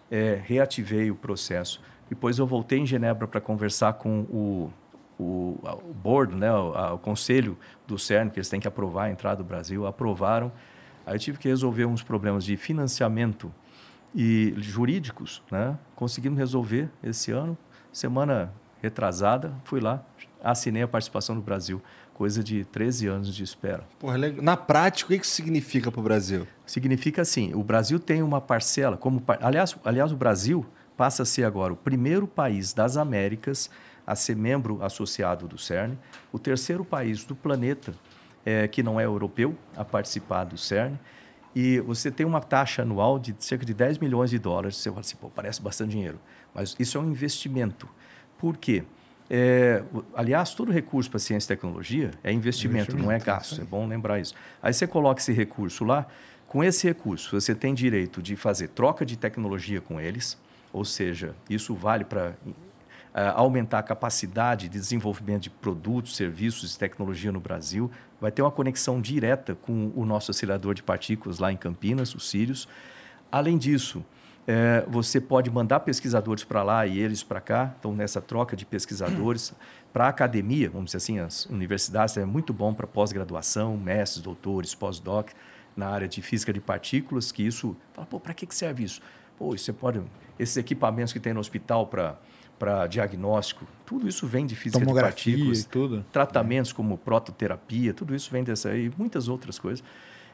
é, 0.09 0.41
reativei 0.43 1.11
o 1.11 1.15
processo. 1.15 1.81
Depois 2.09 2.39
eu 2.39 2.47
voltei 2.47 2.79
em 2.79 2.85
Genebra 2.85 3.27
para 3.27 3.39
conversar 3.39 3.93
com 3.93 4.21
o 4.21 4.73
o, 5.19 5.59
o 5.83 5.93
board, 5.93 6.33
né, 6.33 6.49
o, 6.51 6.73
a, 6.73 6.93
o, 6.93 6.97
conselho 6.97 7.57
do 7.85 7.99
CERN, 7.99 8.29
que 8.29 8.39
eles 8.39 8.47
têm 8.47 8.59
que 8.59 8.67
aprovar 8.67 9.05
a 9.05 9.11
entrada 9.11 9.43
do 9.43 9.43
Brasil, 9.43 9.85
aprovaram. 9.85 10.49
Aí 11.05 11.15
eu 11.15 11.19
tive 11.19 11.37
que 11.37 11.49
resolver 11.49 11.85
uns 11.85 12.01
problemas 12.01 12.45
de 12.45 12.55
financiamento 12.55 13.53
e 14.15 14.53
jurídicos, 14.57 15.43
né? 15.51 15.77
Conseguimos 15.95 16.39
resolver 16.39 16.89
esse 17.03 17.31
ano. 17.31 17.57
Semana 17.91 18.53
retrasada, 18.81 19.53
fui 19.65 19.81
lá, 19.81 20.03
assinei 20.41 20.83
a 20.83 20.87
participação 20.87 21.35
do 21.35 21.41
Brasil. 21.41 21.81
Coisa 22.19 22.43
de 22.43 22.65
13 22.65 23.07
anos 23.07 23.33
de 23.33 23.45
espera. 23.45 23.87
Porra, 23.97 24.17
na 24.17 24.57
prática, 24.57 25.13
o 25.13 25.17
que 25.17 25.25
isso 25.25 25.33
significa 25.33 25.89
para 25.89 26.01
o 26.01 26.03
Brasil? 26.03 26.45
Significa 26.65 27.21
assim, 27.21 27.53
o 27.53 27.63
Brasil 27.63 27.97
tem 27.97 28.21
uma 28.21 28.41
parcela, 28.41 28.97
como 28.97 29.23
aliás, 29.39 29.73
aliás, 29.85 30.11
o 30.11 30.17
Brasil 30.17 30.65
passa 30.97 31.23
a 31.23 31.25
ser 31.25 31.45
agora 31.45 31.71
o 31.71 31.77
primeiro 31.77 32.27
país 32.27 32.73
das 32.73 32.97
Américas 32.97 33.69
a 34.05 34.17
ser 34.17 34.35
membro 34.35 34.83
associado 34.83 35.47
do 35.47 35.57
CERN, 35.57 35.93
o 36.29 36.37
terceiro 36.37 36.83
país 36.83 37.23
do 37.23 37.33
planeta 37.33 37.93
é, 38.45 38.67
que 38.67 38.83
não 38.83 38.99
é 38.99 39.05
europeu 39.05 39.55
a 39.77 39.85
participar 39.85 40.43
do 40.43 40.57
CERN, 40.57 40.99
e 41.55 41.79
você 41.79 42.11
tem 42.11 42.25
uma 42.25 42.41
taxa 42.41 42.81
anual 42.81 43.17
de 43.17 43.33
cerca 43.39 43.65
de 43.65 43.73
10 43.73 43.97
milhões 43.97 44.29
de 44.29 44.37
dólares. 44.37 44.75
Você 44.75 44.89
fala 44.89 44.99
assim, 44.99 45.15
pô, 45.15 45.29
parece 45.29 45.61
bastante 45.61 45.91
dinheiro, 45.91 46.19
mas 46.53 46.75
isso 46.77 46.97
é 46.97 47.01
um 47.01 47.09
investimento. 47.09 47.87
Por 48.37 48.57
quê? 48.57 48.83
É, 49.29 49.83
aliás, 50.15 50.55
todo 50.55 50.71
recurso 50.71 51.09
para 51.09 51.19
ciência 51.19 51.53
e 51.53 51.55
tecnologia 51.55 52.11
é 52.23 52.31
investimento, 52.31 52.77
investimento 52.77 53.03
não 53.03 53.11
é 53.11 53.19
gasto. 53.19 53.61
É 53.61 53.63
bom 53.63 53.87
lembrar 53.87 54.19
isso. 54.19 54.33
Aí 54.61 54.73
você 54.73 54.87
coloca 54.87 55.21
esse 55.21 55.31
recurso 55.31 55.83
lá. 55.85 56.07
Com 56.47 56.63
esse 56.63 56.87
recurso, 56.87 57.39
você 57.39 57.53
tem 57.53 57.75
direito 57.75 58.23
de 58.23 58.35
fazer 58.35 58.69
troca 58.69 59.05
de 59.05 59.15
tecnologia 59.15 59.79
com 59.79 60.01
eles, 60.01 60.35
ou 60.73 60.83
seja, 60.83 61.35
isso 61.47 61.75
vale 61.75 62.03
para 62.03 62.33
uh, 62.49 63.35
aumentar 63.35 63.77
a 63.77 63.83
capacidade 63.83 64.67
de 64.67 64.79
desenvolvimento 64.79 65.43
de 65.43 65.51
produtos, 65.51 66.15
serviços 66.15 66.73
e 66.73 66.79
tecnologia 66.79 67.31
no 67.31 67.39
Brasil. 67.39 67.91
Vai 68.19 68.31
ter 68.31 68.41
uma 68.41 68.49
conexão 68.49 68.99
direta 68.99 69.53
com 69.53 69.91
o 69.95 70.03
nosso 70.03 70.31
acelerador 70.31 70.73
de 70.73 70.81
partículas 70.81 71.37
lá 71.37 71.51
em 71.51 71.57
Campinas, 71.57 72.15
o 72.15 72.19
Sirius. 72.19 72.67
Além 73.31 73.55
disso, 73.55 74.03
é, 74.49 74.83
você 74.87 75.21
pode 75.21 75.51
mandar 75.51 75.81
pesquisadores 75.81 76.43
para 76.43 76.63
lá 76.63 76.87
e 76.87 76.97
eles 76.97 77.21
para 77.21 77.39
cá. 77.39 77.71
Então, 77.77 77.93
nessa 77.93 78.19
troca 78.19 78.55
de 78.55 78.65
pesquisadores, 78.65 79.53
para 79.93 80.05
a 80.05 80.09
academia, 80.09 80.71
vamos 80.71 80.87
dizer 80.87 80.97
assim, 80.97 81.19
as 81.19 81.45
universidades 81.45 82.17
é 82.17 82.25
muito 82.25 82.51
bom 82.51 82.73
para 82.73 82.87
pós-graduação, 82.87 83.77
mestres, 83.77 84.23
doutores, 84.23 84.73
pós-doc, 84.73 85.29
na 85.77 85.87
área 85.87 86.07
de 86.07 86.19
física 86.23 86.51
de 86.51 86.59
partículas, 86.59 87.31
que 87.31 87.45
isso... 87.45 87.77
Fala, 87.93 88.07
pô, 88.07 88.19
para 88.19 88.33
que, 88.33 88.47
que 88.47 88.55
serve 88.55 88.83
isso? 88.83 89.01
Pô, 89.37 89.55
você 89.55 89.71
pode... 89.71 90.01
Esses 90.39 90.57
equipamentos 90.57 91.13
que 91.13 91.19
tem 91.19 91.31
no 91.31 91.39
hospital 91.39 91.85
para 91.85 92.17
para 92.57 92.87
diagnóstico, 92.87 93.65
tudo 93.85 94.05
isso 94.05 94.27
vem 94.27 94.45
de 94.45 94.53
física 94.53 94.85
de 94.85 94.93
partículas, 94.93 95.63
tudo. 95.63 96.05
tratamentos 96.11 96.73
como 96.73 96.97
prototerapia, 96.97 97.93
tudo 97.93 98.13
isso 98.13 98.29
vem 98.29 98.43
dessa 98.43 98.75
e 98.75 98.91
muitas 98.97 99.29
outras 99.29 99.57
coisas. 99.57 99.81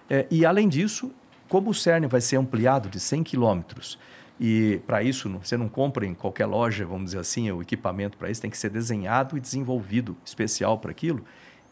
É, 0.09 0.25
e 0.31 0.43
além 0.43 0.67
disso, 0.67 1.11
como 1.55 1.69
o 1.69 1.73
CERN 1.73 2.05
vai 2.09 2.19
ser 2.19 2.35
ampliado 2.35 2.89
de 2.89 2.99
100 2.99 3.23
quilômetros 3.23 3.97
e 4.37 4.81
para 4.85 5.01
isso 5.01 5.29
você 5.41 5.55
não 5.55 5.69
compra 5.69 6.05
em 6.05 6.13
qualquer 6.13 6.45
loja, 6.45 6.85
vamos 6.85 7.05
dizer 7.05 7.19
assim, 7.19 7.49
o 7.49 7.61
equipamento 7.61 8.17
para 8.17 8.29
isso 8.29 8.41
tem 8.41 8.51
que 8.51 8.57
ser 8.57 8.69
desenhado 8.69 9.37
e 9.37 9.39
desenvolvido 9.39 10.17
especial 10.25 10.77
para 10.79 10.91
aquilo. 10.91 11.23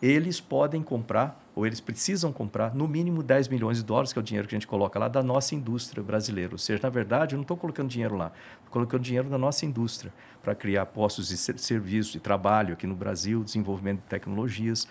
Eles 0.02 0.40
podem 0.40 0.82
comprar 0.82 1.38
ou 1.54 1.68
eles 1.68 1.82
precisam 1.82 2.32
comprar 2.32 2.74
no 2.74 2.88
mínimo 2.88 3.22
10 3.22 3.50
milhões 3.50 3.76
de 3.76 3.84
dólares, 3.84 4.14
que 4.14 4.20
é 4.20 4.22
o 4.22 4.24
dinheiro 4.24 4.48
que 4.48 4.56
a 4.56 4.58
gente 4.58 4.68
coloca 4.68 4.98
lá 4.98 5.10
da 5.10 5.22
nossa 5.22 5.54
indústria 5.54 6.02
brasileira. 6.02 6.54
Ou 6.54 6.58
seja, 6.58 6.80
na 6.82 6.90
verdade, 6.90 7.36
eu 7.36 7.38
não 7.38 7.42
estou 7.44 7.58
colocando 7.58 7.90
dinheiro 7.90 8.16
lá, 8.16 8.32
estou 8.60 8.72
colocando 8.72 9.02
dinheiro 9.02 9.28
da 9.28 9.38
nossa 9.38 9.66
indústria 9.66 10.14
para 10.42 10.56
criar 10.56 10.86
postos 10.86 11.28
de 11.28 11.36
serviço, 11.36 12.14
de 12.14 12.22
trabalho 12.22 12.72
aqui 12.72 12.88
no 12.88 12.96
Brasil, 12.96 13.44
desenvolvimento 13.44 14.00
de 14.00 14.08
tecnologias. 14.08 14.88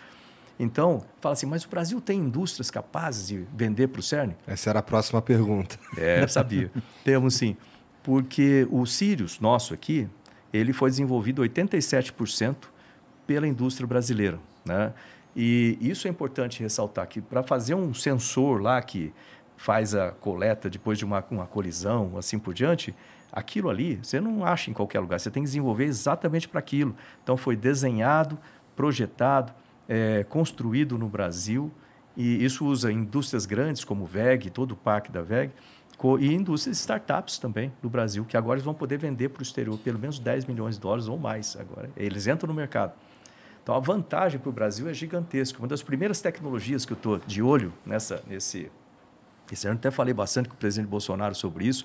Então, 0.58 1.02
fala 1.20 1.32
assim, 1.32 1.46
mas 1.46 1.64
o 1.64 1.68
Brasil 1.68 2.00
tem 2.00 2.20
indústrias 2.20 2.70
capazes 2.70 3.28
de 3.28 3.46
vender 3.54 3.88
para 3.88 4.00
o 4.00 4.02
CERN? 4.02 4.32
Essa 4.46 4.70
era 4.70 4.78
a 4.78 4.82
próxima 4.82 5.20
pergunta. 5.20 5.78
É, 5.96 6.22
eu 6.22 6.28
sabia. 6.28 6.70
Temos 7.04 7.34
sim. 7.34 7.56
Porque 8.02 8.66
o 8.70 8.84
Sirius, 8.84 9.40
nosso 9.40 9.72
aqui, 9.72 10.08
ele 10.52 10.72
foi 10.72 10.90
desenvolvido 10.90 11.42
87% 11.42 12.56
pela 13.26 13.46
indústria 13.46 13.86
brasileira. 13.86 14.38
Né? 14.64 14.92
E 15.34 15.78
isso 15.80 16.06
é 16.06 16.10
importante 16.10 16.60
ressaltar, 16.60 17.06
que 17.08 17.20
para 17.20 17.42
fazer 17.42 17.74
um 17.74 17.94
sensor 17.94 18.60
lá 18.60 18.80
que 18.82 19.12
faz 19.56 19.94
a 19.94 20.10
coleta 20.10 20.68
depois 20.68 20.98
de 20.98 21.04
uma, 21.04 21.24
uma 21.30 21.46
colisão, 21.46 22.16
assim 22.18 22.38
por 22.38 22.52
diante, 22.52 22.94
aquilo 23.32 23.70
ali 23.70 23.98
você 24.02 24.20
não 24.20 24.44
acha 24.44 24.70
em 24.70 24.74
qualquer 24.74 25.00
lugar, 25.00 25.18
você 25.18 25.30
tem 25.30 25.42
que 25.42 25.48
desenvolver 25.48 25.84
exatamente 25.84 26.48
para 26.48 26.58
aquilo. 26.58 26.94
Então 27.22 27.36
foi 27.36 27.56
desenhado, 27.56 28.38
projetado, 28.76 29.52
é, 29.92 30.24
construído 30.24 30.96
no 30.96 31.06
Brasil, 31.06 31.70
e 32.16 32.42
isso 32.42 32.64
usa 32.64 32.90
indústrias 32.90 33.44
grandes 33.44 33.84
como 33.84 34.06
VEG, 34.06 34.48
todo 34.48 34.72
o 34.72 34.76
parque 34.76 35.12
da 35.12 35.20
VEG, 35.20 35.52
e 36.18 36.32
indústrias 36.32 36.78
startups 36.78 37.36
também 37.38 37.70
do 37.82 37.90
Brasil, 37.90 38.24
que 38.24 38.34
agora 38.34 38.56
eles 38.56 38.64
vão 38.64 38.72
poder 38.72 38.96
vender 38.96 39.28
para 39.28 39.40
o 39.40 39.42
exterior 39.42 39.78
pelo 39.78 39.98
menos 39.98 40.18
10 40.18 40.46
milhões 40.46 40.76
de 40.76 40.80
dólares 40.80 41.08
ou 41.08 41.18
mais 41.18 41.56
agora. 41.56 41.90
Eles 41.94 42.26
entram 42.26 42.48
no 42.48 42.54
mercado. 42.54 42.94
Então, 43.62 43.74
a 43.74 43.78
vantagem 43.80 44.40
para 44.40 44.48
o 44.48 44.52
Brasil 44.52 44.88
é 44.88 44.94
gigantesca. 44.94 45.58
Uma 45.58 45.68
das 45.68 45.82
primeiras 45.82 46.22
tecnologias 46.22 46.86
que 46.86 46.94
eu 46.94 46.96
estou 46.96 47.18
de 47.18 47.42
olho 47.42 47.72
nessa, 47.84 48.22
nesse... 48.26 48.72
Esse 49.52 49.68
ano 49.68 49.76
até 49.76 49.90
falei 49.90 50.14
bastante 50.14 50.48
com 50.48 50.54
o 50.54 50.58
presidente 50.58 50.88
Bolsonaro 50.88 51.34
sobre 51.34 51.66
isso. 51.66 51.84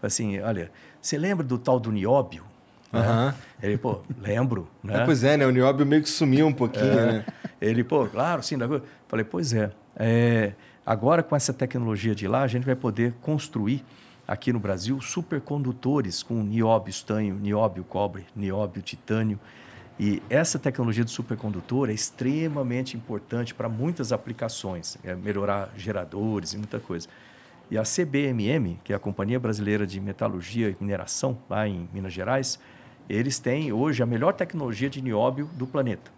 Assim, 0.00 0.38
olha, 0.38 0.70
você 1.02 1.18
lembra 1.18 1.44
do 1.44 1.58
tal 1.58 1.80
do 1.80 1.90
nióbio? 1.90 2.44
Uhum. 2.92 3.00
Né? 3.00 3.34
Ele, 3.62 3.78
pô, 3.78 4.00
lembro. 4.20 4.68
Né? 4.82 5.02
É, 5.02 5.04
pois 5.04 5.22
é, 5.22 5.36
né? 5.36 5.46
O 5.46 5.50
nióbio 5.50 5.84
meio 5.84 6.02
que 6.02 6.08
sumiu 6.08 6.46
um 6.46 6.52
pouquinho, 6.52 6.98
é. 6.98 7.06
né? 7.06 7.24
Ele, 7.60 7.84
pô, 7.84 8.06
claro, 8.06 8.42
sim. 8.42 8.56
Falei, 9.06 9.24
pois 9.24 9.52
é, 9.52 9.70
é. 9.96 10.52
Agora, 10.86 11.22
com 11.22 11.36
essa 11.36 11.52
tecnologia 11.52 12.14
de 12.14 12.26
lá, 12.26 12.42
a 12.42 12.46
gente 12.46 12.64
vai 12.64 12.74
poder 12.74 13.12
construir 13.20 13.84
aqui 14.26 14.52
no 14.52 14.58
Brasil 14.58 15.00
supercondutores 15.00 16.22
com 16.22 16.42
nióbio 16.42 16.90
estanho, 16.90 17.34
nióbio 17.34 17.84
cobre, 17.84 18.26
nióbio 18.34 18.80
titânio. 18.80 19.38
E 20.00 20.22
essa 20.30 20.58
tecnologia 20.58 21.04
de 21.04 21.10
supercondutor 21.10 21.90
é 21.90 21.92
extremamente 21.92 22.96
importante 22.96 23.52
para 23.52 23.68
muitas 23.68 24.12
aplicações, 24.12 24.96
é 25.02 25.14
melhorar 25.14 25.70
geradores 25.76 26.52
e 26.52 26.56
muita 26.56 26.78
coisa. 26.78 27.08
E 27.70 27.76
a 27.76 27.82
CBMM, 27.82 28.78
que 28.84 28.92
é 28.92 28.96
a 28.96 28.98
Companhia 28.98 29.40
Brasileira 29.40 29.86
de 29.86 30.00
Metalurgia 30.00 30.70
e 30.70 30.76
Mineração, 30.80 31.38
lá 31.50 31.66
em 31.66 31.88
Minas 31.92 32.12
Gerais, 32.12 32.58
eles 33.08 33.38
têm 33.38 33.72
hoje 33.72 34.02
a 34.02 34.06
melhor 34.06 34.32
tecnologia 34.34 34.90
de 34.90 35.00
nióbio 35.00 35.48
do 35.54 35.66
planeta. 35.66 36.10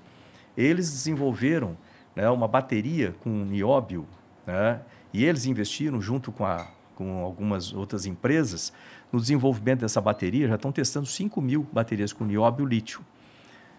Eles 0.57 0.91
desenvolveram 0.91 1.77
né, 2.15 2.29
uma 2.29 2.49
bateria 2.49 3.15
com 3.21 3.31
nióbio, 3.31 4.07
né, 4.47 4.81
e 5.13 5.25
eles 5.25 5.47
investiram 5.47 6.01
junto 6.01 6.33
com, 6.33 6.45
a, 6.45 6.67
com 6.95 7.19
algumas 7.23 7.73
outras 7.73 8.07
empresas 8.07 8.73
no 9.13 9.21
desenvolvimento 9.21 9.81
dessa 9.81 10.01
bateria, 10.01 10.49
já 10.49 10.55
estão 10.55 10.73
testando 10.73 11.07
5 11.07 11.41
mil 11.41 11.67
baterias 11.73 12.13
com 12.13 12.25
nióbio 12.25 12.65
lítio. 12.65 13.01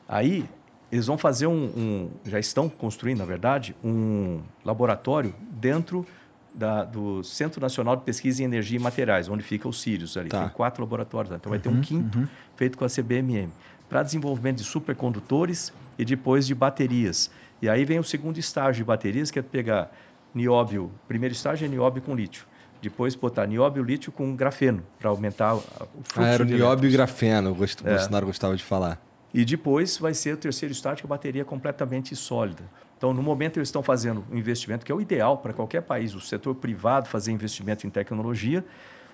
Aí 0.07 0.45
eles 0.91 1.07
vão 1.07 1.17
fazer 1.17 1.47
um, 1.47 1.65
um, 1.65 2.09
já 2.25 2.37
estão 2.37 2.67
construindo, 2.67 3.19
na 3.19 3.25
verdade, 3.25 3.75
um 3.83 4.41
laboratório 4.63 5.33
dentro 5.51 6.05
da, 6.53 6.83
do 6.83 7.23
Centro 7.23 7.61
Nacional 7.61 7.95
de 7.95 8.03
Pesquisa 8.03 8.41
em 8.41 8.45
Energia 8.45 8.77
e 8.77 8.81
Materiais, 8.81 9.29
onde 9.29 9.43
fica 9.43 9.67
o 9.67 9.73
Sirius 9.73 10.17
ali. 10.17 10.29
Tá. 10.29 10.41
Tem 10.41 10.49
quatro 10.49 10.83
laboratórios. 10.83 11.33
Então 11.33 11.49
vai 11.49 11.59
ter 11.59 11.69
um 11.69 11.73
uhum, 11.73 11.81
quinto 11.81 12.19
uhum. 12.19 12.27
feito 12.55 12.77
com 12.77 12.85
a 12.85 12.89
CBMM 12.89 13.49
para 13.89 14.03
desenvolvimento 14.03 14.57
de 14.57 14.63
supercondutores 14.63 15.73
e 15.97 16.05
depois 16.05 16.47
de 16.47 16.55
baterias. 16.55 17.29
E 17.61 17.69
aí 17.69 17.83
vem 17.83 17.99
o 17.99 18.03
segundo 18.03 18.37
estágio 18.37 18.83
de 18.83 18.87
baterias, 18.87 19.29
que 19.29 19.37
é 19.37 19.41
pegar 19.41 19.91
nióbio. 20.33 20.91
Primeiro 21.07 21.33
estágio 21.33 21.65
é 21.65 21.67
nióbio 21.67 22.01
com 22.01 22.15
lítio. 22.15 22.45
Depois 22.81 23.13
botar 23.15 23.45
nióbio 23.45 23.83
lítio 23.83 24.11
com 24.11 24.35
grafeno 24.35 24.83
para 24.97 25.09
aumentar 25.09 25.55
o 25.55 25.61
fluxo. 26.03 26.21
Ah, 26.21 26.27
era 26.27 26.43
nióbio 26.43 26.89
e 26.89 26.91
grafeno, 26.91 27.51
o 27.51 27.63
é. 27.63 27.89
Bolsonaro 27.91 28.25
gostava 28.25 28.55
de 28.55 28.63
falar. 28.63 28.99
E 29.33 29.45
depois 29.45 29.97
vai 29.97 30.13
ser 30.13 30.33
o 30.33 30.37
terceiro 30.37 30.73
estágio, 30.73 31.05
a 31.05 31.07
bateria 31.07 31.45
completamente 31.45 32.15
sólida. 32.15 32.63
Então, 33.01 33.15
no 33.15 33.23
momento, 33.23 33.57
eles 33.57 33.69
estão 33.69 33.81
fazendo 33.81 34.23
um 34.31 34.37
investimento 34.37 34.85
que 34.85 34.91
é 34.91 34.93
o 34.93 35.01
ideal 35.01 35.39
para 35.39 35.53
qualquer 35.53 35.81
país, 35.81 36.13
o 36.13 36.21
setor 36.21 36.53
privado 36.53 37.09
fazer 37.09 37.31
investimento 37.31 37.87
em 37.87 37.89
tecnologia. 37.89 38.63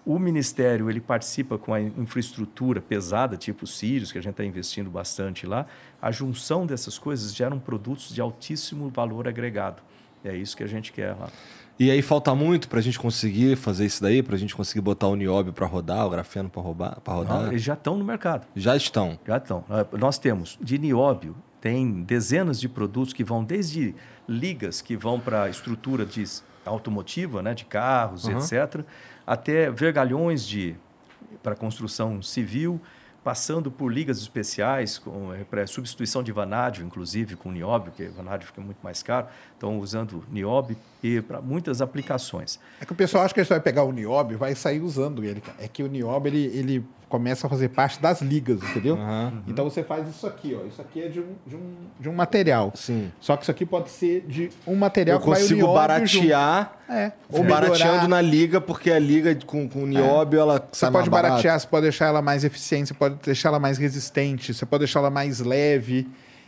O 0.05 0.19
Ministério 0.19 0.89
ele 0.89 0.99
participa 0.99 1.57
com 1.57 1.73
a 1.73 1.79
infraestrutura 1.79 2.81
pesada, 2.81 3.37
tipo 3.37 3.65
Sirius, 3.65 4.11
que 4.11 4.17
a 4.17 4.21
gente 4.21 4.31
está 4.31 4.43
investindo 4.43 4.89
bastante 4.89 5.47
lá. 5.47 5.65
A 6.01 6.11
junção 6.11 6.65
dessas 6.65 6.99
coisas 6.99 7.33
geram 7.33 7.59
produtos 7.59 8.13
de 8.13 8.19
altíssimo 8.19 8.89
valor 8.89 9.25
agregado. 9.25 9.81
É 10.21 10.35
isso 10.35 10.57
que 10.57 10.63
a 10.63 10.67
gente 10.67 10.91
quer 10.91 11.13
lá. 11.13 11.29
E 11.79 11.89
aí 11.89 12.01
falta 12.01 12.35
muito 12.35 12.67
para 12.67 12.79
a 12.79 12.81
gente 12.81 12.99
conseguir 12.99 13.55
fazer 13.55 13.85
isso 13.85 14.01
daí, 14.01 14.21
para 14.21 14.35
a 14.35 14.37
gente 14.37 14.53
conseguir 14.53 14.81
botar 14.81 15.07
o 15.07 15.15
nióbio 15.15 15.53
para 15.53 15.65
rodar, 15.65 16.05
o 16.05 16.09
grafeno 16.09 16.49
para 16.49 16.61
rodar? 16.61 17.43
Não, 17.43 17.47
eles 17.47 17.61
já 17.61 17.75
estão 17.75 17.95
no 17.95 18.03
mercado. 18.03 18.45
Já 18.53 18.75
estão? 18.75 19.17
Já 19.25 19.37
estão. 19.37 19.63
Nós 19.97 20.17
temos 20.17 20.57
de 20.59 20.77
nióbio, 20.77 21.37
tem 21.61 22.03
dezenas 22.03 22.59
de 22.59 22.69
produtos 22.69 23.13
que 23.13 23.23
vão 23.23 23.43
desde 23.43 23.95
ligas 24.27 24.81
que 24.81 24.95
vão 24.95 25.19
para 25.19 25.43
a 25.43 25.49
estrutura 25.49 26.05
de 26.05 26.23
automotiva, 26.65 27.41
né, 27.41 27.53
de 27.53 27.65
carros, 27.65 28.25
Uhum. 28.25 28.37
etc., 28.37 28.81
até 29.25 29.71
vergalhões 29.71 30.45
de 30.45 30.75
para 31.41 31.55
construção 31.55 32.21
civil, 32.21 32.79
passando 33.23 33.69
por 33.69 33.91
ligas 33.91 34.19
especiais 34.19 35.01
para 35.49 35.67
substituição 35.67 36.23
de 36.23 36.31
vanádio, 36.31 36.85
inclusive 36.85 37.35
com 37.35 37.51
nióbio, 37.51 37.91
porque 37.91 38.07
vanádio 38.07 38.47
fica 38.47 38.61
muito 38.61 38.77
mais 38.81 39.03
caro. 39.03 39.27
Estão 39.53 39.77
usando 39.79 40.23
nióbio 40.31 40.77
e 41.03 41.19
para 41.21 41.41
muitas 41.41 41.81
aplicações. 41.81 42.57
É 42.79 42.85
que 42.85 42.93
o 42.93 42.95
pessoal 42.95 43.25
acha 43.25 43.33
que 43.33 43.43
você 43.43 43.49
vai 43.49 43.59
pegar 43.59 43.83
o 43.83 43.91
nióbio 43.91 44.35
e 44.35 44.37
vai 44.37 44.55
sair 44.55 44.79
usando 44.81 45.25
ele. 45.25 45.43
É 45.59 45.67
que 45.67 45.83
o 45.83 45.87
nióbio 45.87 46.29
ele, 46.29 46.45
ele 46.57 46.85
começa 47.09 47.47
a 47.47 47.49
fazer 47.49 47.69
parte 47.69 48.01
das 48.01 48.21
ligas, 48.21 48.61
entendeu? 48.61 48.95
Aham. 48.95 49.43
Então 49.47 49.65
você 49.65 49.83
faz 49.83 50.07
isso 50.09 50.27
aqui, 50.27 50.57
ó. 50.59 50.65
Isso 50.65 50.81
aqui 50.81 51.01
é 51.01 51.07
de 51.07 51.19
um, 51.19 51.35
de 51.45 51.55
um, 51.55 51.73
de 51.99 52.09
um 52.09 52.13
material. 52.13 52.71
Sim. 52.75 53.11
Só 53.19 53.37
que 53.37 53.43
isso 53.43 53.51
aqui 53.51 53.65
pode 53.65 53.89
ser 53.89 54.25
de 54.27 54.49
um 54.65 54.75
material 54.75 55.17
Eu 55.17 55.21
que 55.21 55.29
o 55.29 55.33
consigo 55.33 55.73
baratear. 55.73 56.73
É. 56.89 57.11
ou 57.29 57.43
melhorar. 57.43 57.67
barateando 57.67 58.07
na 58.07 58.21
liga, 58.21 58.61
porque 58.61 58.89
a 58.91 58.99
liga 58.99 59.35
com, 59.45 59.67
com 59.67 59.85
nióbio, 59.85 60.39
ela 60.39 60.65
Você 60.71 60.85
mais 60.85 60.93
pode 60.93 61.09
baratear, 61.09 61.59
você 61.59 61.67
pode 61.67 61.83
deixar 61.83 62.05
ela 62.07 62.21
mais 62.21 62.45
eficiente, 62.45 62.87
você 62.87 62.93
pode 62.93 63.15
deixar 63.15 63.49
ela 63.49 63.59
mais 63.59 63.77
resistente, 63.77 64.53
você 64.53 64.65
pode 64.65 64.79
deixar 64.79 64.99
ela 64.99 65.09
mais 65.09 65.39
leve. 65.39 66.07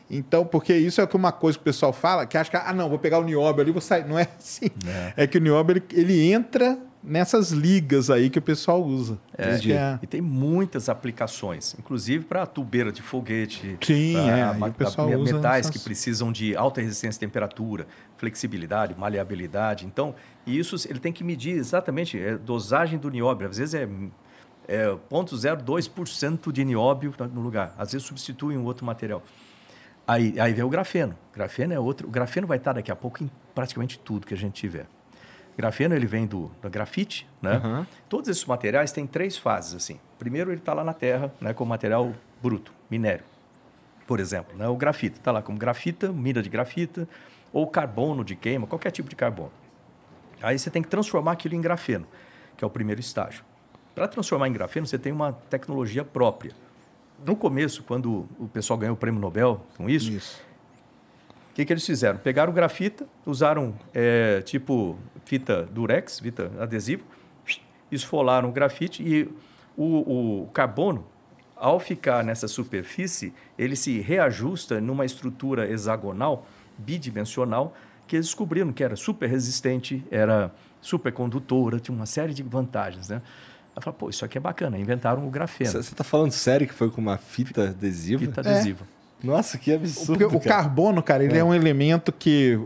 Então, 0.10 0.46
porque 0.46 0.74
isso 0.74 1.02
é 1.02 1.06
que 1.06 1.16
uma 1.16 1.32
coisa 1.32 1.58
que 1.58 1.62
o 1.62 1.66
pessoal 1.66 1.94
fala, 1.94 2.26
que 2.26 2.38
acha 2.38 2.50
que, 2.50 2.58
ah, 2.58 2.74
não, 2.74 2.90
vou 2.90 2.98
pegar 2.98 3.20
o 3.20 3.24
nióbio 3.24 3.62
ali, 3.62 3.72
vou 3.72 3.82
sair. 3.82 4.06
Não 4.06 4.18
é 4.18 4.28
assim. 4.40 4.68
É, 5.16 5.28
que 5.28 5.38
o 5.38 5.42
nióbio, 5.42 5.78
ele, 5.78 5.84
ele 6.02 6.32
entra 6.32 6.80
nessas 7.04 7.52
ligas 7.52 8.10
aí 8.10 8.30
que 8.30 8.40
o 8.40 8.42
pessoal 8.42 8.84
usa. 8.84 9.18
É, 9.38 9.56
é- 9.72 10.00
E 10.02 10.08
tem 10.08 10.22
muitas 10.22 10.90
aplicações, 10.90 11.76
inclusive 11.80 12.26
para 12.26 12.46
tubeira 12.46 12.92
de 12.92 13.02
foguete, 13.02 13.78
Sim, 13.82 14.14
pra 14.14 14.22
é, 14.28 14.52
o 15.16 15.24
metais 15.24 15.66
essas- 15.66 15.72
que 15.78 15.80
precisam 15.84 16.32
de 16.32 16.56
alta 16.56 16.82
resistência 16.82 17.18
à 17.18 17.22
temperatura, 17.22 17.88
flexibilidade, 18.18 18.96
maleabilidade. 18.98 19.86
Então, 19.86 20.14
isso 20.46 20.76
ele 20.90 21.00
tem 21.00 21.14
que 21.14 21.24
medir 21.24 21.56
exatamente 21.58 22.20
é, 22.20 22.38
dosagem 22.38 23.00
do 23.00 23.10
nióbio. 23.10 23.48
Às 23.50 23.58
vezes 23.58 23.74
é, 23.74 23.88
é 24.68 24.96
0,02% 25.10 26.52
de 26.52 26.64
nióbio 26.66 27.14
no 27.34 27.42
lugar. 27.42 27.74
Às 27.78 27.92
vezes 27.92 28.06
substitui 28.08 28.58
um 28.58 28.66
outro 28.66 28.86
material. 28.86 29.24
Aí, 30.08 30.40
aí 30.40 30.54
vem 30.54 30.64
o 30.66 30.70
grafeno. 30.70 31.16
Grafeno 31.34 31.74
é 31.74 31.80
outro. 31.80 32.08
O 32.08 32.12
grafeno 32.12 32.48
vai 32.48 32.58
estar 32.58 32.74
daqui 32.74 32.92
a 32.92 32.96
pouco 32.96 33.24
em 33.24 33.30
praticamente 33.54 34.00
tudo 34.00 34.26
que 34.26 34.34
a 34.34 34.38
gente 34.38 34.54
tiver. 34.54 34.88
Grafeno 35.60 35.94
ele 35.94 36.08
vem 36.08 36.26
do, 36.26 36.50
do 36.62 36.70
grafite, 36.70 37.28
né? 37.42 37.58
Aham. 37.58 37.88
Todos 38.08 38.30
esses 38.30 38.46
materiais 38.46 38.94
têm 38.94 39.06
três 39.06 39.38
fases 39.38 39.76
assim. 39.76 40.00
Primeiro 40.18 40.52
ele 40.52 40.60
está 40.62 40.74
lá 40.74 40.86
na 40.86 40.94
terra, 40.94 41.34
né, 41.42 41.54
como 41.54 41.68
material 41.68 42.14
bruto, 42.42 42.72
minério. 42.90 43.26
Por 44.08 44.22
exemplo, 44.22 44.58
né, 44.58 44.70
o 44.70 44.78
grafito 44.78 45.18
está 45.18 45.34
lá 45.34 45.42
como 45.42 45.58
grafita, 45.58 46.14
mina 46.14 46.42
de 46.42 46.48
grafita, 46.48 47.06
ou 47.52 47.68
carbono 47.68 48.24
de 48.24 48.38
queima, 48.38 48.68
qualquer 48.68 48.90
tipo 48.92 49.10
de 49.10 49.18
carbono. 49.18 49.52
Aí 50.42 50.58
você 50.58 50.70
tem 50.70 50.82
que 50.82 50.88
transformar 50.88 51.34
aquilo 51.34 51.56
em 51.56 51.62
grafeno, 51.62 52.08
que 52.56 52.64
é 52.64 52.68
o 52.68 52.70
primeiro 52.70 53.02
estágio. 53.02 53.44
Para 53.94 54.08
transformar 54.08 54.48
em 54.48 54.54
grafeno, 54.54 54.88
você 54.88 54.98
tem 54.98 55.12
uma 55.12 55.34
tecnologia 55.50 56.06
própria. 56.06 56.54
No 57.26 57.36
começo, 57.36 57.84
quando 57.84 58.30
o 58.40 58.48
pessoal 58.48 58.80
ganhou 58.80 58.94
o 58.94 58.98
prêmio 58.98 59.20
Nobel 59.20 59.66
com 59.76 59.90
isso, 59.90 60.10
Isso. 60.10 60.42
o 61.52 61.54
que, 61.54 61.66
que 61.66 61.74
eles 61.74 61.86
fizeram? 61.86 62.18
Pegaram 62.18 62.54
grafita, 62.54 63.06
usaram 63.26 63.76
é, 63.94 64.42
tipo 64.44 64.98
fita 65.30 65.62
durex, 65.72 66.20
fita 66.20 66.52
adesivo, 66.60 67.04
esfolaram 67.92 68.50
o 68.50 68.52
grafite 68.52 69.04
e 69.04 69.30
o, 69.78 70.42
o 70.42 70.48
carbono, 70.48 71.06
ao 71.56 71.80
ficar 71.80 72.24
nessa 72.24 72.48
superfície, 72.48 73.32
ele 73.56 73.76
se 73.76 74.00
reajusta 74.00 74.82
numa 74.82 75.06
estrutura 75.06 75.70
hexagonal, 75.70 76.48
bidimensional, 76.80 77.76
que 78.08 78.16
eles 78.16 78.26
descobriram 78.26 78.74
que 78.74 78.84
era 78.84 78.96
super 78.96 79.30
resistente, 79.30 80.04
era 80.10 80.52
supercondutora, 80.82 81.80
tinha 81.80 81.96
uma 81.96 82.08
série 82.08 82.34
de 82.34 82.42
vantagens, 82.42 83.10
né? 83.10 83.22
Eu 83.76 83.84
falei, 83.84 84.00
pô, 84.00 84.10
isso 84.10 84.26
aqui 84.26 84.40
é 84.40 84.42
bacana, 84.42 84.80
inventaram 84.80 85.28
o 85.28 85.30
grafeno, 85.30 85.70
Você 85.70 85.94
tá 85.94 86.04
falando 86.04 86.32
sério 86.32 86.68
que 86.68 86.74
foi 86.74 86.90
com 86.90 87.00
uma 87.00 87.18
fita 87.18 87.70
adesiva? 87.70 88.26
fita 88.26 88.42
adesiva. 88.42 88.84
Nossa, 89.24 89.58
que 89.58 89.74
absurdo. 89.74 90.18
Porque 90.20 90.36
o 90.36 90.40
cara. 90.40 90.64
carbono, 90.64 91.04
cara, 91.04 91.24
ele 91.24 91.38
é. 91.38 91.44
um 91.44 91.54
elemento 91.54 92.12
que 92.12 92.60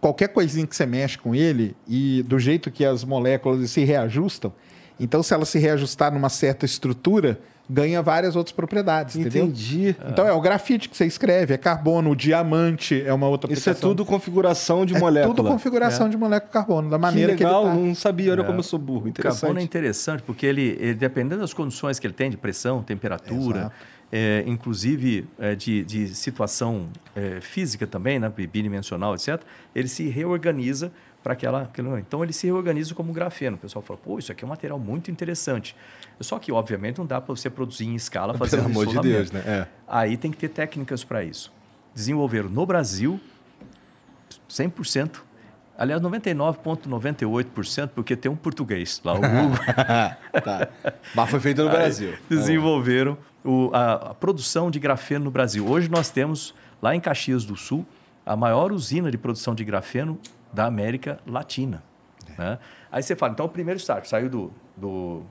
qualquer 0.00 0.28
coisinha 0.28 0.66
que 0.66 0.74
você 0.76 0.84
mexe 0.86 1.16
com 1.18 1.34
ele 1.34 1.76
e 1.88 2.22
do 2.24 2.38
jeito 2.38 2.70
que 2.70 2.84
as 2.84 3.04
moléculas 3.04 3.70
se 3.70 3.84
reajustam, 3.84 4.52
então 4.98 5.22
se 5.22 5.32
ela 5.32 5.44
se 5.44 5.58
reajustar 5.58 6.12
numa 6.12 6.28
certa 6.28 6.64
estrutura, 6.66 7.38
ganha 7.68 8.00
várias 8.00 8.36
outras 8.36 8.52
propriedades, 8.54 9.16
entendeu? 9.16 9.44
Entendi. 9.46 9.96
Então 10.08 10.26
é 10.26 10.32
o 10.32 10.40
grafite 10.40 10.88
que 10.88 10.96
você 10.96 11.04
escreve, 11.04 11.52
é 11.54 11.58
carbono, 11.58 12.10
o 12.10 12.16
diamante 12.16 13.02
é 13.04 13.12
uma 13.12 13.26
outra 13.28 13.52
Isso 13.52 13.68
é 13.68 13.72
aplicação. 13.72 13.90
tudo 13.90 14.04
configuração 14.04 14.86
de 14.86 14.94
é 14.94 14.98
molécula. 15.00 15.34
tudo 15.34 15.48
configuração 15.48 16.08
de 16.08 16.16
molécula 16.16 16.46
de 16.48 16.52
carbono, 16.52 16.88
da 16.90 16.96
Que 16.96 17.02
maneira 17.02 17.34
que, 17.34 17.42
legal, 17.44 17.62
ele 17.66 17.70
tá. 17.70 17.76
não 17.76 17.94
sabia. 17.94 18.32
Olha 18.32 18.42
É. 18.42 18.44
como 18.44 18.58
eu 18.60 18.62
sou 18.62 18.78
burro. 18.78 19.08
O 19.08 19.12
carbono 19.12 19.58
é 19.58 19.62
Interessante. 19.62 19.64
interessante 19.64 20.22
porque 20.22 20.46
ele, 20.46 20.76
ele, 20.80 20.94
dependendo 20.94 21.40
das 21.40 21.52
condições 21.52 21.98
que 21.98 22.06
ele 22.06 22.14
tem 22.14 22.30
de 22.30 22.36
pressão, 22.36 22.82
temperatura, 22.84 23.58
Exato. 23.58 23.74
É, 24.12 24.44
inclusive 24.46 25.26
é, 25.38 25.54
de, 25.54 25.84
de 25.84 26.14
situação 26.14 26.88
é, 27.14 27.40
física 27.40 27.86
também, 27.86 28.18
né, 28.18 28.28
bidimensional, 28.28 29.14
etc., 29.14 29.40
ele 29.74 29.88
se 29.88 30.08
reorganiza 30.08 30.92
para 31.22 31.32
aquela, 31.32 31.62
aquele- 31.62 31.88
Então, 31.98 32.22
ele 32.22 32.32
se 32.32 32.46
reorganiza 32.46 32.94
como 32.94 33.12
grafeno. 33.12 33.56
O 33.56 33.58
pessoal 33.58 33.82
fala, 33.82 33.98
pô, 33.98 34.16
isso 34.16 34.30
aqui 34.30 34.44
é 34.44 34.46
um 34.46 34.48
material 34.50 34.78
muito 34.78 35.10
interessante. 35.10 35.74
Só 36.20 36.38
que, 36.38 36.52
obviamente, 36.52 36.98
não 36.98 37.06
dá 37.06 37.20
para 37.20 37.34
você 37.34 37.50
produzir 37.50 37.84
em 37.86 37.96
escala 37.96 38.32
fazendo 38.34 38.60
Pelo 38.60 38.70
amor 38.70 38.86
de. 38.86 39.00
Deus, 39.00 39.32
né? 39.32 39.42
É. 39.44 39.66
Aí 39.88 40.16
tem 40.16 40.30
que 40.30 40.36
ter 40.38 40.48
técnicas 40.50 41.02
para 41.02 41.24
isso. 41.24 41.52
Desenvolveram 41.92 42.48
no 42.48 42.64
Brasil 42.64 43.18
100%. 44.48 45.16
Aliás, 45.76 46.00
99,98%, 46.00 47.90
porque 47.94 48.16
tem 48.16 48.30
um 48.30 48.36
português 48.36 49.00
lá, 49.04 49.14
o 49.14 49.16
Hugo. 49.18 49.56
tá. 50.44 50.68
Mas 51.14 51.30
foi 51.30 51.40
feito 51.40 51.62
no 51.62 51.68
Aí 51.68 51.76
Brasil. 51.76 52.14
Desenvolveram 52.30 53.18
o- 53.46 53.70
a, 53.72 54.10
a 54.10 54.14
produção 54.14 54.70
de 54.70 54.78
grafeno 54.78 55.24
no 55.26 55.30
Brasil. 55.30 55.66
Hoje 55.66 55.88
nós 55.90 56.10
temos, 56.10 56.54
lá 56.82 56.94
em 56.94 57.00
Caxias 57.00 57.44
do 57.44 57.56
Sul, 57.56 57.86
a 58.24 58.34
maior 58.36 58.72
usina 58.72 59.10
de 59.10 59.16
produção 59.18 59.54
de 59.54 59.64
grafeno 59.64 60.18
da 60.52 60.66
América 60.66 61.18
Latina. 61.26 61.82
né? 62.36 62.58
Aí 62.90 63.02
você 63.02 63.14
fala, 63.14 63.32
então 63.32 63.46
o 63.46 63.48
primeiro 63.48 63.78
estágio 63.78 64.08
saiu 64.08 64.28
do, 64.28 64.52
do 64.76 65.22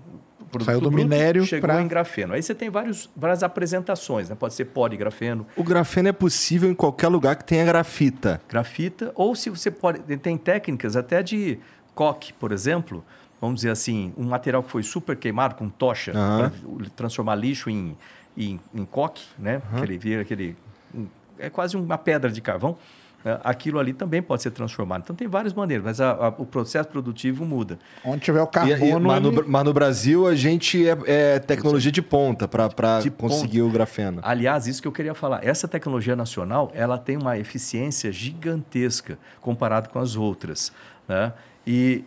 produto 0.52 0.66
Saiu 0.66 0.80
do 0.82 0.90
bruto, 0.92 1.04
minério 1.04 1.46
chegou 1.46 1.68
pra- 1.70 1.82
em 1.82 1.88
grafeno. 1.88 2.34
Aí 2.34 2.42
você 2.44 2.54
tem 2.56 2.70
vários, 2.70 3.10
várias 3.16 3.44
apresentações, 3.44 4.30
né? 4.30 4.36
pode 4.36 4.54
ser 4.54 4.66
pó 4.66 4.88
de 4.88 4.96
grafeno, 4.98 5.46
O 5.56 5.64
grafeno 5.64 6.08
é 6.10 6.12
possível 6.14 6.70
em 6.70 6.74
qualquer 6.76 7.08
lugar 7.08 7.36
que 7.36 7.44
tenha 7.44 7.66
grafita. 7.66 8.42
grafita, 8.48 9.12
ou 9.16 9.36
se 9.36 9.50
você 9.50 9.70
pode. 9.72 10.00
Tem 10.18 10.38
técnicas 10.38 10.96
até 10.96 11.22
de 11.24 11.60
coque, 11.94 12.32
por 12.34 12.52
exemplo. 12.52 13.04
Vamos 13.42 13.58
dizer 13.58 13.70
assim, 13.72 14.14
um 14.18 14.24
material 14.26 14.64
que 14.64 14.72
foi 14.72 14.82
super 14.84 15.16
queimado 15.16 15.56
com 15.56 15.70
tocha, 15.70 16.12
Aham. 16.16 16.52
para 16.78 16.90
transformar 16.96 17.36
lixo 17.36 17.70
em, 17.70 17.96
em, 18.38 18.60
em 18.74 18.86
coque, 18.86 19.24
né? 19.38 19.62
Aquele 19.74 19.98
vira 19.98 20.22
aquele. 20.22 20.56
um- 20.94 21.08
é 21.38 21.50
quase 21.50 21.76
uma 21.76 21.98
pedra 21.98 22.32
de 22.32 22.42
carvão. 22.42 22.78
né? 23.26 23.40
Aquilo 23.44 23.80
ali 23.80 23.92
também 23.92 24.22
pode 24.22 24.44
ser 24.44 24.52
transformado. 24.52 25.02
Então 25.04 25.16
tem 25.16 25.28
várias 25.28 25.52
maneiras, 25.52 25.84
mas 25.84 26.00
a- 26.00 26.12
a- 26.12 26.28
o 26.38 26.46
processo 26.46 26.88
produtivo 26.90 27.44
muda. 27.44 27.80
Onde 28.06 28.22
tiver 28.22 28.40
o 28.40 28.46
E- 28.46 28.48
carbono, 28.48 29.00
e- 29.00 29.08
mas, 29.08 29.22
no, 29.24 29.30
ele- 29.32 29.44
mas 29.48 29.64
no 29.66 29.74
Brasil 29.74 30.28
a 30.28 30.36
gente 30.36 30.88
é, 30.88 30.96
é 31.08 31.40
tecnologia 31.40 31.92
de 31.92 32.04
ponta 32.04 32.48
para 32.48 32.70
conseguir 33.18 33.64
o 33.64 33.70
grafeno. 33.70 34.20
Aliás, 34.24 34.68
isso 34.68 34.80
que 34.82 34.88
eu 34.88 34.92
queria 34.92 35.16
falar. 35.16 35.44
Essa 35.44 35.68
tecnologia 35.68 36.16
nacional, 36.16 36.72
ela 36.76 36.98
tem 37.00 37.18
uma 37.18 37.36
eficiência 37.38 38.12
gigantesca 38.12 39.18
comparado 39.42 39.90
com 39.90 39.98
as 40.00 40.16
outras, 40.16 40.72
né? 41.08 41.34
E 41.66 42.04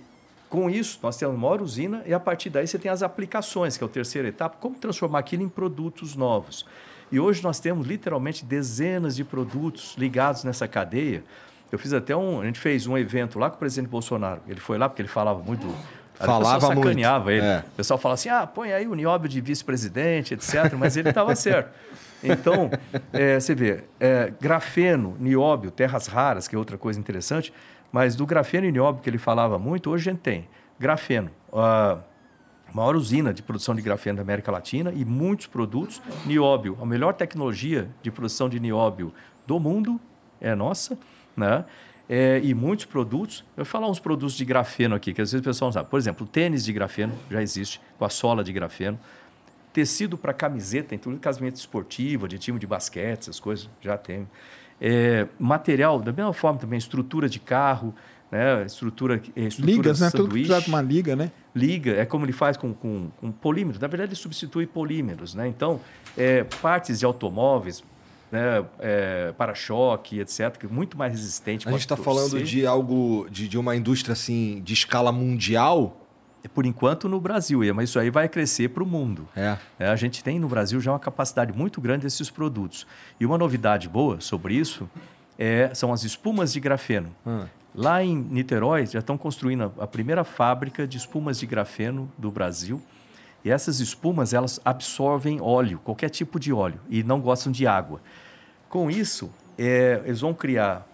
com 0.48 0.70
isso, 0.70 0.98
nós 1.02 1.16
temos 1.16 1.34
a 1.34 1.38
maior 1.38 1.60
usina 1.60 2.02
e 2.06 2.14
a 2.14 2.20
partir 2.20 2.50
daí 2.50 2.66
você 2.66 2.78
tem 2.78 2.90
as 2.90 3.02
aplicações, 3.02 3.76
que 3.76 3.84
é 3.84 3.86
a 3.86 3.90
terceira 3.90 4.28
etapa, 4.28 4.56
como 4.58 4.76
transformar 4.76 5.18
aquilo 5.18 5.42
em 5.42 5.48
produtos 5.48 6.16
novos. 6.16 6.64
E 7.10 7.18
hoje 7.18 7.42
nós 7.42 7.58
temos 7.58 7.86
literalmente 7.86 8.44
dezenas 8.44 9.16
de 9.16 9.24
produtos 9.24 9.94
ligados 9.96 10.44
nessa 10.44 10.68
cadeia. 10.68 11.22
Eu 11.70 11.78
fiz 11.78 11.92
até 11.92 12.16
um, 12.16 12.40
a 12.40 12.44
gente 12.46 12.58
fez 12.58 12.86
um 12.86 12.96
evento 12.96 13.38
lá 13.38 13.50
com 13.50 13.56
o 13.56 13.58
presidente 13.58 13.88
Bolsonaro. 13.88 14.40
Ele 14.46 14.60
foi 14.60 14.78
lá 14.78 14.88
porque 14.88 15.02
ele 15.02 15.08
falava 15.08 15.42
muito 15.42 15.66
Falava 16.26 16.38
o 16.38 16.54
pessoal 16.54 16.74
muito, 16.74 16.88
sacaneava 16.88 17.32
ele. 17.32 17.44
é. 17.44 17.64
O 17.66 17.76
pessoal 17.76 17.98
fala 17.98 18.14
assim: 18.14 18.28
ah, 18.28 18.46
põe 18.46 18.72
aí 18.72 18.88
o 18.88 18.94
nióbio 18.94 19.28
de 19.28 19.40
vice-presidente, 19.40 20.34
etc. 20.34 20.72
Mas 20.76 20.96
ele 20.96 21.10
estava 21.10 21.34
certo. 21.36 21.70
Então, 22.22 22.68
é, 23.12 23.38
você 23.38 23.54
vê, 23.54 23.84
é, 24.00 24.32
grafeno, 24.40 25.16
nióbio, 25.20 25.70
terras 25.70 26.08
raras, 26.08 26.48
que 26.48 26.56
é 26.56 26.58
outra 26.58 26.76
coisa 26.76 26.98
interessante, 26.98 27.52
mas 27.92 28.14
do 28.14 28.26
grafeno 28.26 28.66
e 28.66 28.72
nióbio 28.72 29.02
que 29.02 29.08
ele 29.08 29.18
falava 29.18 29.58
muito, 29.58 29.90
hoje 29.90 30.08
a 30.08 30.12
gente 30.12 30.22
tem 30.22 30.48
grafeno, 30.78 31.30
a 31.52 31.98
maior 32.72 32.94
usina 32.94 33.32
de 33.32 33.42
produção 33.42 33.74
de 33.74 33.82
grafeno 33.82 34.16
da 34.16 34.22
América 34.22 34.52
Latina 34.52 34.92
e 34.94 35.04
muitos 35.04 35.46
produtos. 35.46 36.02
Nióbio, 36.26 36.76
a 36.80 36.86
melhor 36.86 37.14
tecnologia 37.14 37.88
de 38.02 38.10
produção 38.10 38.48
de 38.48 38.60
nióbio 38.60 39.12
do 39.46 39.58
mundo 39.58 40.00
é 40.40 40.54
nossa, 40.54 40.98
né? 41.36 41.64
É, 42.08 42.40
e 42.42 42.54
muitos 42.54 42.86
produtos. 42.86 43.44
Eu 43.56 43.64
vou 43.64 43.70
falar 43.70 43.88
uns 43.88 43.98
produtos 43.98 44.34
de 44.34 44.44
grafeno 44.44 44.94
aqui, 44.94 45.12
que 45.12 45.20
às 45.20 45.30
vezes 45.30 45.42
o 45.42 45.44
pessoal 45.44 45.68
não 45.68 45.72
sabe. 45.72 45.90
Por 45.90 45.98
exemplo, 45.98 46.26
tênis 46.26 46.64
de 46.64 46.72
grafeno 46.72 47.12
já 47.30 47.42
existe, 47.42 47.80
com 47.98 48.04
a 48.04 48.08
sola 48.08 48.42
de 48.42 48.52
grafeno. 48.52 48.98
Tecido 49.72 50.16
para 50.16 50.32
camiseta, 50.32 50.96
tudo 50.96 51.18
casamento 51.18 51.56
esportivo, 51.56 52.26
de 52.26 52.38
time 52.38 52.58
de 52.58 52.66
basquete, 52.66 53.20
essas 53.20 53.38
coisas, 53.38 53.68
já 53.80 53.98
tem. 53.98 54.26
É, 54.80 55.26
material, 55.38 56.00
da 56.00 56.12
mesma 56.12 56.32
forma 56.32 56.58
também, 56.58 56.78
estrutura 56.78 57.28
de 57.28 57.40
carro, 57.40 57.94
né? 58.30 58.64
estrutura, 58.64 59.20
é, 59.34 59.40
estrutura 59.42 59.76
Ligas, 59.76 59.98
de 59.98 60.04
né? 60.04 60.10
Tudo 60.10 60.28
precisar 60.28 60.60
de 60.60 60.68
uma 60.68 60.82
liga, 60.82 61.16
né? 61.16 61.32
liga, 61.58 61.92
é 61.92 62.04
como 62.04 62.24
ele 62.24 62.32
faz 62.32 62.56
com, 62.56 62.72
com, 62.72 63.10
com 63.20 63.32
polímeros. 63.32 63.80
Na 63.80 63.88
verdade, 63.88 64.10
ele 64.10 64.16
substitui 64.16 64.66
polímeros. 64.66 65.34
Né? 65.34 65.48
Então, 65.48 65.80
é, 66.16 66.44
partes 66.44 67.00
de 67.00 67.04
automóveis, 67.04 67.82
né, 68.30 68.64
é, 68.78 69.32
para-choque, 69.36 70.20
etc., 70.20 70.56
que 70.56 70.66
é 70.66 70.68
muito 70.68 70.96
mais 70.96 71.12
resistente. 71.12 71.66
A 71.66 71.72
gente 71.72 71.80
está 71.80 71.96
falando 71.96 72.42
de 72.42 72.66
algo, 72.66 73.26
de, 73.30 73.48
de 73.48 73.58
uma 73.58 73.74
indústria 73.74 74.12
assim, 74.12 74.60
de 74.64 74.72
escala 74.72 75.10
mundial. 75.10 76.07
Por 76.54 76.64
enquanto 76.64 77.08
no 77.08 77.20
Brasil, 77.20 77.60
mas 77.74 77.90
isso 77.90 77.98
aí 77.98 78.10
vai 78.10 78.28
crescer 78.28 78.68
para 78.68 78.82
o 78.82 78.86
mundo. 78.86 79.28
É. 79.34 79.56
É, 79.78 79.88
a 79.88 79.96
gente 79.96 80.22
tem 80.22 80.38
no 80.38 80.48
Brasil 80.48 80.80
já 80.80 80.92
uma 80.92 80.98
capacidade 80.98 81.52
muito 81.52 81.80
grande 81.80 82.02
desses 82.02 82.30
produtos. 82.30 82.86
E 83.18 83.26
uma 83.26 83.36
novidade 83.36 83.88
boa 83.88 84.20
sobre 84.20 84.54
isso 84.54 84.88
é, 85.38 85.72
são 85.74 85.92
as 85.92 86.04
espumas 86.04 86.52
de 86.52 86.60
grafeno. 86.60 87.14
Hum. 87.26 87.44
Lá 87.74 88.02
em 88.02 88.16
Niterói 88.16 88.86
já 88.86 89.00
estão 89.00 89.18
construindo 89.18 89.72
a 89.78 89.84
a 89.84 89.86
primeira 89.86 90.24
fábrica 90.24 90.86
de 90.86 90.96
espumas 90.96 91.38
de 91.38 91.46
grafeno 91.46 92.10
do 92.16 92.30
Brasil. 92.30 92.80
E 93.44 93.50
essas 93.50 93.80
espumas 93.80 94.34
elas 94.34 94.60
absorvem 94.64 95.40
óleo, 95.40 95.80
qualquer 95.84 96.10
tipo 96.10 96.40
de 96.40 96.52
óleo, 96.52 96.80
e 96.88 97.02
não 97.02 97.20
gostam 97.20 97.52
de 97.52 97.66
água. 97.66 98.00
Com 98.68 98.90
isso, 98.90 99.30
é, 99.56 100.02
eles 100.04 100.20
vão 100.20 100.34
criar 100.34 100.86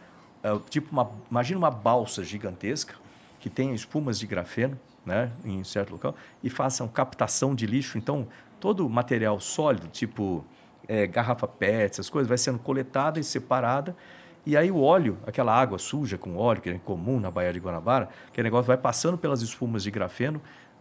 é, 0.43 0.59
tipo 0.69 0.93
uma, 0.93 1.11
imagina 1.31 1.59
uma 1.59 1.71
balsa 1.71 2.23
gigantesca 2.23 2.95
que 3.41 3.49
tenha 3.49 3.75
espumas 3.75 4.19
de 4.19 4.27
grafeno, 4.27 4.79
né, 5.05 5.31
em 5.45 5.63
certo 5.65 5.93
local, 5.93 6.15
e 6.43 6.51
façam 6.51 6.89
captação 6.89 7.55
de 7.55 7.67
lixo. 7.67 7.99
Então, 7.99 8.27
todo 8.61 8.87
o 8.87 8.91
material 8.91 9.39
sólido, 9.41 9.89
tipo 9.89 10.45
é, 10.89 11.07
garrafa 11.07 11.47
PET, 11.47 11.93
essas 11.93 12.11
coisas, 12.11 12.29
vai 12.29 12.39
sendo 12.39 12.59
coletada 12.59 13.19
e 13.21 13.25
separada. 13.25 13.97
E 14.47 14.57
aí 14.57 14.71
o 14.71 14.81
óleo, 14.81 15.19
aquela 15.27 15.59
água 15.59 15.79
suja 15.79 16.19
com 16.19 16.37
óleo, 16.37 16.61
que 16.61 16.69
é 16.69 16.79
comum 16.79 17.19
na 17.19 17.31
Baía 17.31 17.53
de 17.53 17.59
Guanabara, 17.59 18.09
que 18.33 18.43
negócio 18.43 18.67
vai 18.67 18.77
passando 18.77 19.17
pelas 19.17 19.41
espumas 19.41 19.83
de 19.83 19.91
grafeno, 19.91 20.41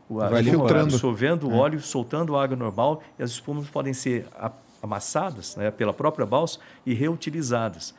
Vai 0.10 0.44
filtrando. 0.44 0.94
absorvendo 0.94 1.50
o 1.50 1.56
óleo, 1.56 1.80
soltando 1.80 2.36
a 2.36 2.44
água 2.44 2.56
normal, 2.56 3.02
e 3.18 3.24
as 3.24 3.32
espumas 3.32 3.68
podem 3.70 3.94
ser 3.94 4.28
amassadas 4.82 5.56
né, 5.56 5.72
pela 5.72 5.94
própria 5.94 6.26
balsa 6.26 6.60
e 6.86 6.94
reutilizadas. 6.94 7.96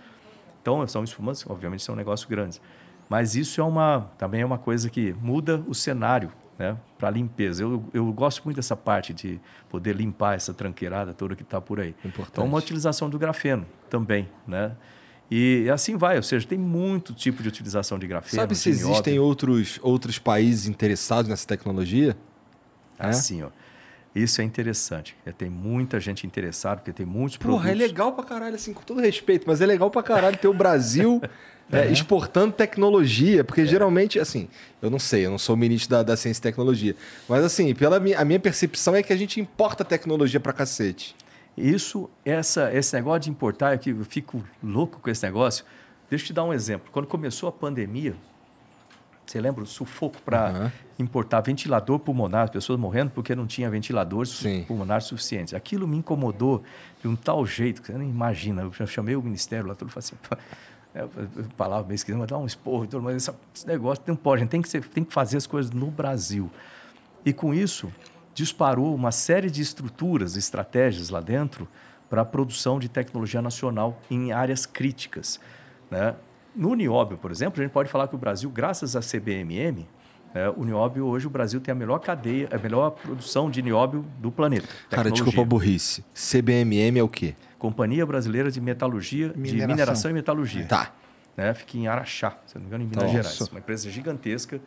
Então, 0.61 0.87
são 0.87 1.03
espumas, 1.03 1.45
obviamente, 1.49 1.83
são 1.83 1.97
negócios 1.97 2.29
grandes. 2.29 2.61
Mas 3.09 3.35
isso 3.37 3.61
é 3.61 3.65
uma, 3.65 4.11
também 4.19 4.41
é 4.41 4.47
uma 4.47 4.59
coisa 4.59 4.89
que 4.89 5.13
muda 5.21 5.63
o 5.67 5.75
cenário 5.75 6.33
né, 6.59 6.77
para 6.99 7.09
a 7.09 7.11
limpeza. 7.11 7.63
Eu, 7.63 7.85
eu 7.93 8.13
gosto 8.13 8.43
muito 8.45 8.57
dessa 8.57 8.77
parte 8.77 9.13
de 9.13 9.41
poder 9.69 9.95
limpar 9.95 10.35
essa 10.37 10.55
tranqueirada 10.55 11.13
toda 11.13 11.37
que 11.37 11.43
está 11.43 11.61
por 11.61 11.81
aí. 11.81 11.95
Importante. 12.05 12.31
Então, 12.33 12.45
uma 12.47 12.59
utilização 12.59 13.11
do 13.11 13.19
grafeno 13.19 13.67
também. 13.91 14.29
Né? 14.47 14.73
E 15.31 15.69
assim 15.71 15.97
vai, 15.97 16.17
ou 16.17 16.23
seja, 16.23 16.47
tem 16.47 16.59
muito 16.59 17.13
tipo 17.13 17.43
de 17.43 17.49
utilização 17.49 17.99
de 17.99 18.07
grafeno. 18.07 18.41
Sabe 18.43 18.55
se 18.55 18.69
existem 18.69 19.19
outros, 19.19 19.79
outros 19.83 20.19
países 20.19 20.67
interessados 20.67 21.29
nessa 21.29 21.47
tecnologia? 21.47 22.17
É? 22.99 23.07
Assim, 23.09 23.43
ó. 23.43 23.49
Isso 24.15 24.41
é 24.41 24.45
interessante. 24.45 25.17
É, 25.27 25.33
Tem 25.33 25.51
muita 25.51 25.99
gente 25.99 26.25
interessada, 26.25 26.77
porque 26.77 26.93
tem 26.93 27.05
muitos 27.05 27.37
Porra, 27.37 27.71
é 27.71 27.73
produtos. 27.73 27.81
legal 27.81 28.13
pra 28.13 28.23
caralho, 28.23 28.55
assim, 28.55 28.73
com 28.73 28.81
todo 28.83 29.01
respeito, 29.01 29.45
mas 29.45 29.61
é 29.61 29.67
legal 29.67 29.91
pra 29.91 30.05
caralho 30.05 30.37
ter 30.37 30.47
o 30.47 30.55
Brasil 30.55 31.21
é, 31.73 31.91
exportando 31.91 32.53
tecnologia, 32.53 33.43
porque 33.43 33.65
geralmente, 33.67 34.19
assim, 34.19 34.49
eu 34.83 34.91
não 34.91 34.99
sei, 34.99 35.27
eu 35.27 35.31
não 35.31 35.39
sou 35.39 35.57
ministro 35.57 35.91
da, 35.91 36.03
da 36.03 36.17
ciência 36.17 36.41
e 36.41 36.43
tecnologia, 36.43 36.95
mas 37.29 37.45
assim, 37.45 37.75
pela 37.75 37.99
minha, 37.99 38.19
a 38.19 38.25
minha 38.25 38.39
percepção 38.41 38.95
é 38.95 39.03
que 39.03 39.13
a 39.13 39.17
gente 39.17 39.41
importa 39.41 39.85
tecnologia 39.85 40.39
pra 40.39 40.53
cacete. 40.53 41.15
Isso, 41.57 42.11
essa, 42.25 42.73
esse 42.75 42.95
negócio 42.95 43.21
de 43.21 43.31
importar, 43.31 43.75
é 43.75 43.81
eu 43.87 44.05
fico 44.05 44.45
louco 44.63 44.99
com 45.01 45.09
esse 45.09 45.25
negócio. 45.25 45.65
Deixa 46.11 46.25
eu 46.25 46.27
te 46.27 46.33
dar 46.33 46.45
um 46.45 46.53
exemplo. 46.53 46.89
Quando 46.93 47.07
começou 47.07 47.49
a 47.49 47.53
pandemia, 47.53 48.15
você 49.25 49.41
lembra 49.41 49.63
o 49.63 49.67
sufoco 49.67 50.21
para 50.23 50.49
Aham. 50.49 50.73
importar 50.99 51.41
ventilador 51.41 51.99
pulmonar, 51.99 52.45
as 52.45 52.51
pessoas 52.51 52.79
morrendo 52.79 53.11
porque 53.11 53.35
não 53.35 53.47
tinha 53.47 53.71
ventiladores 53.71 54.31
Sim. 54.31 54.65
pulmonares 54.67 55.07
suficientes. 55.07 55.55
Aquilo 55.55 55.89
me 55.89 55.97
incomodou 55.97 56.63
de 57.01 57.09
um 57.09 57.17
tal 57.17 57.47
jeito 57.47 57.81
que 57.81 57.87
você 57.87 57.99
nem 57.99 58.11
imagina. 58.11 58.63
Eu 58.63 58.73
já 58.73 58.87
chamei 58.87 59.17
o 59.17 59.23
ministério 59.23 59.67
lá, 59.67 59.75
tudo 59.75 59.93
assim. 59.97 60.17
É, 60.95 61.05
falava 61.57 61.87
meio 61.87 61.97
esquisito, 61.97 62.21
mas 62.21 62.29
dá 62.29 62.39
um 62.39 62.47
esporro, 62.47 62.85
e 62.85 62.87
tudo, 62.87 63.03
mas 63.03 63.29
esse 63.53 63.67
negócio 63.67 64.05
não 64.07 64.15
pode, 64.15 64.43
a 64.43 64.45
gente 64.45 64.51
tem 64.51 64.63
que, 64.63 64.69
ser, 64.69 64.85
tem 64.85 65.03
que 65.03 65.13
fazer 65.13 65.37
as 65.37 65.47
coisas 65.47 65.73
no 65.73 65.91
Brasil. 65.91 66.49
E 67.25 67.33
com 67.33 67.53
isso, 67.53 67.93
disparou 68.33 68.95
uma 68.95 69.11
série 69.11 69.51
de 69.51 69.61
estruturas, 69.61 70.37
estratégias 70.37 71.09
lá 71.09 71.21
dentro 71.21 71.67
para 72.09 72.23
a 72.23 72.25
produção 72.25 72.79
de 72.79 72.89
tecnologia 72.89 73.43
nacional 73.43 74.01
em 74.09 74.31
áreas 74.31 74.67
críticas. 74.67 75.41
Né? 75.91 76.15
No 76.55 76.75
nióbio, 76.75 77.17
por 77.17 77.33
exemplo, 77.33 77.61
a 77.61 77.65
gente 77.65 77.73
pode 77.73 77.91
falar 77.91 78.07
que 78.07 78.15
o 78.15 78.19
Brasil, 78.19 78.49
graças 78.49 78.95
à 78.95 79.01
CBMM, 79.01 79.89
né, 80.33 80.49
o 80.57 80.65
nióbio, 80.65 81.07
hoje 81.07 81.27
o 81.27 81.31
Brasil 81.31 81.61
tem 81.61 81.73
a 81.73 81.75
melhor 81.75 81.99
cadeia, 81.99 82.49
a 82.53 82.59
melhor 82.59 82.91
produção 82.91 83.51
de 83.51 83.63
nióbio 83.63 84.05
do 84.19 84.31
planeta. 84.31 84.69
Cara, 84.91 85.11
desculpa 85.11 85.41
a 85.41 85.45
burrice. 85.45 86.05
CBMM 86.13 86.99
é 86.99 87.03
o 87.03 87.09
quê? 87.09 87.35
Companhia 87.65 88.05
Brasileira 88.05 88.51
de 88.51 88.61
Metalurgia, 88.61 89.31
de 89.31 89.39
Mineração. 89.39 89.67
Mineração 89.69 90.11
e 90.11 90.15
Metalurgia 90.15 90.67
Tá. 90.67 90.93
né? 91.35 91.55
Fica 91.55 91.79
em 91.79 91.89
Araxá, 91.89 92.37
se 92.47 92.57
não 92.57 92.61
me 92.61 92.67
engano, 92.67 92.85
em 92.85 92.87
Minas 92.87 93.05
Nossa. 93.05 93.17
Gerais. 93.17 93.41
Uma 93.41 93.59
empresa 93.59 93.91
gigantesca. 93.91 94.61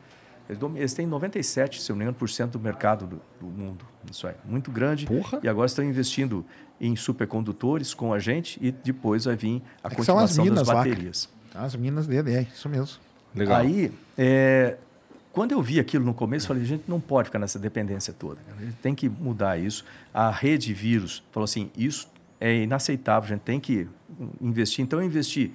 Eles, 0.75 0.93
têm 0.95 1.05
97, 1.05 1.79
se 1.79 1.89
não 1.91 1.97
me 1.97 2.03
engano, 2.05 2.17
por 2.17 2.27
cento 2.27 2.53
do 2.53 2.59
mercado 2.59 3.05
do, 3.05 3.21
do 3.39 3.45
mundo. 3.45 3.85
Isso 4.09 4.25
aí, 4.25 4.33
muito 4.43 4.71
grande. 4.71 5.05
Porra. 5.05 5.39
E 5.43 5.47
agora 5.47 5.67
estão 5.67 5.85
investindo 5.85 6.43
em 6.81 6.95
supercondutores 6.95 7.93
com 7.93 8.11
a 8.11 8.17
gente 8.17 8.57
e 8.59 8.71
depois 8.71 9.25
vai 9.25 9.35
vir 9.35 9.61
a 9.83 9.89
É 9.89 9.95
que 9.95 10.03
são 10.03 10.17
as 10.17 10.31
continuação 10.31 10.45
das 10.45 10.51
minas 10.53 10.67
cara. 10.67 10.77
baterias. 10.79 11.29
As 11.53 11.75
minas 11.75 12.07
dele, 12.07 12.33
é 12.33 12.41
isso 12.51 12.67
mesmo. 12.67 12.97
Legal. 13.35 13.57
Aí, 13.57 13.91
é, 14.17 14.75
quando 15.31 15.51
eu 15.51 15.61
vi 15.61 15.79
aquilo 15.79 16.03
no 16.03 16.15
começo, 16.15 16.45
eu 16.45 16.47
falei, 16.47 16.65
gente, 16.65 16.85
não 16.87 16.99
pode 16.99 17.27
ficar 17.27 17.37
nessa 17.37 17.59
dependência 17.59 18.11
toda. 18.11 18.39
A 18.57 18.59
gente 18.63 18.77
tem 18.77 18.95
que 18.95 19.07
mudar 19.07 19.55
isso. 19.59 19.85
A 20.11 20.31
rede 20.31 20.73
vírus 20.73 21.21
falou 21.31 21.43
assim, 21.45 21.69
isso 21.77 22.09
é 22.39 22.63
inaceitável, 22.63 23.27
a 23.27 23.35
gente 23.35 23.43
tem 23.43 23.59
que 23.59 23.87
investir. 24.41 24.83
Então, 24.83 24.99
eu 24.99 25.05
investi 25.05 25.53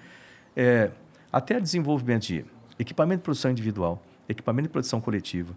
é, 0.56 0.90
até 1.32 1.60
desenvolvimento 1.60 2.26
de 2.26 2.44
equipamento 2.78 3.20
de 3.20 3.24
produção 3.24 3.50
individual, 3.50 4.02
equipamento 4.28 4.68
de 4.68 4.72
produção 4.72 5.00
coletiva, 5.00 5.54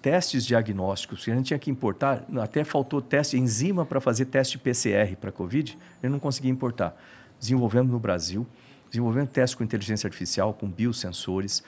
testes 0.00 0.44
diagnósticos, 0.44 1.24
que 1.24 1.30
a 1.30 1.34
gente 1.34 1.46
tinha 1.46 1.58
que 1.58 1.70
importar, 1.70 2.26
até 2.42 2.62
faltou 2.62 3.00
teste, 3.00 3.38
enzima 3.38 3.86
para 3.86 4.00
fazer 4.00 4.26
teste 4.26 4.58
PCR 4.58 5.16
para 5.16 5.32
Covid, 5.32 5.78
eu 6.02 6.10
não 6.10 6.18
conseguia 6.18 6.50
importar. 6.50 6.94
Desenvolvemos 7.40 7.90
no 7.90 7.98
Brasil, 7.98 8.46
desenvolvendo 8.90 9.28
teste 9.28 9.56
com 9.56 9.64
inteligência 9.64 10.06
artificial, 10.06 10.52
com 10.52 10.68
biosensores, 10.68 11.62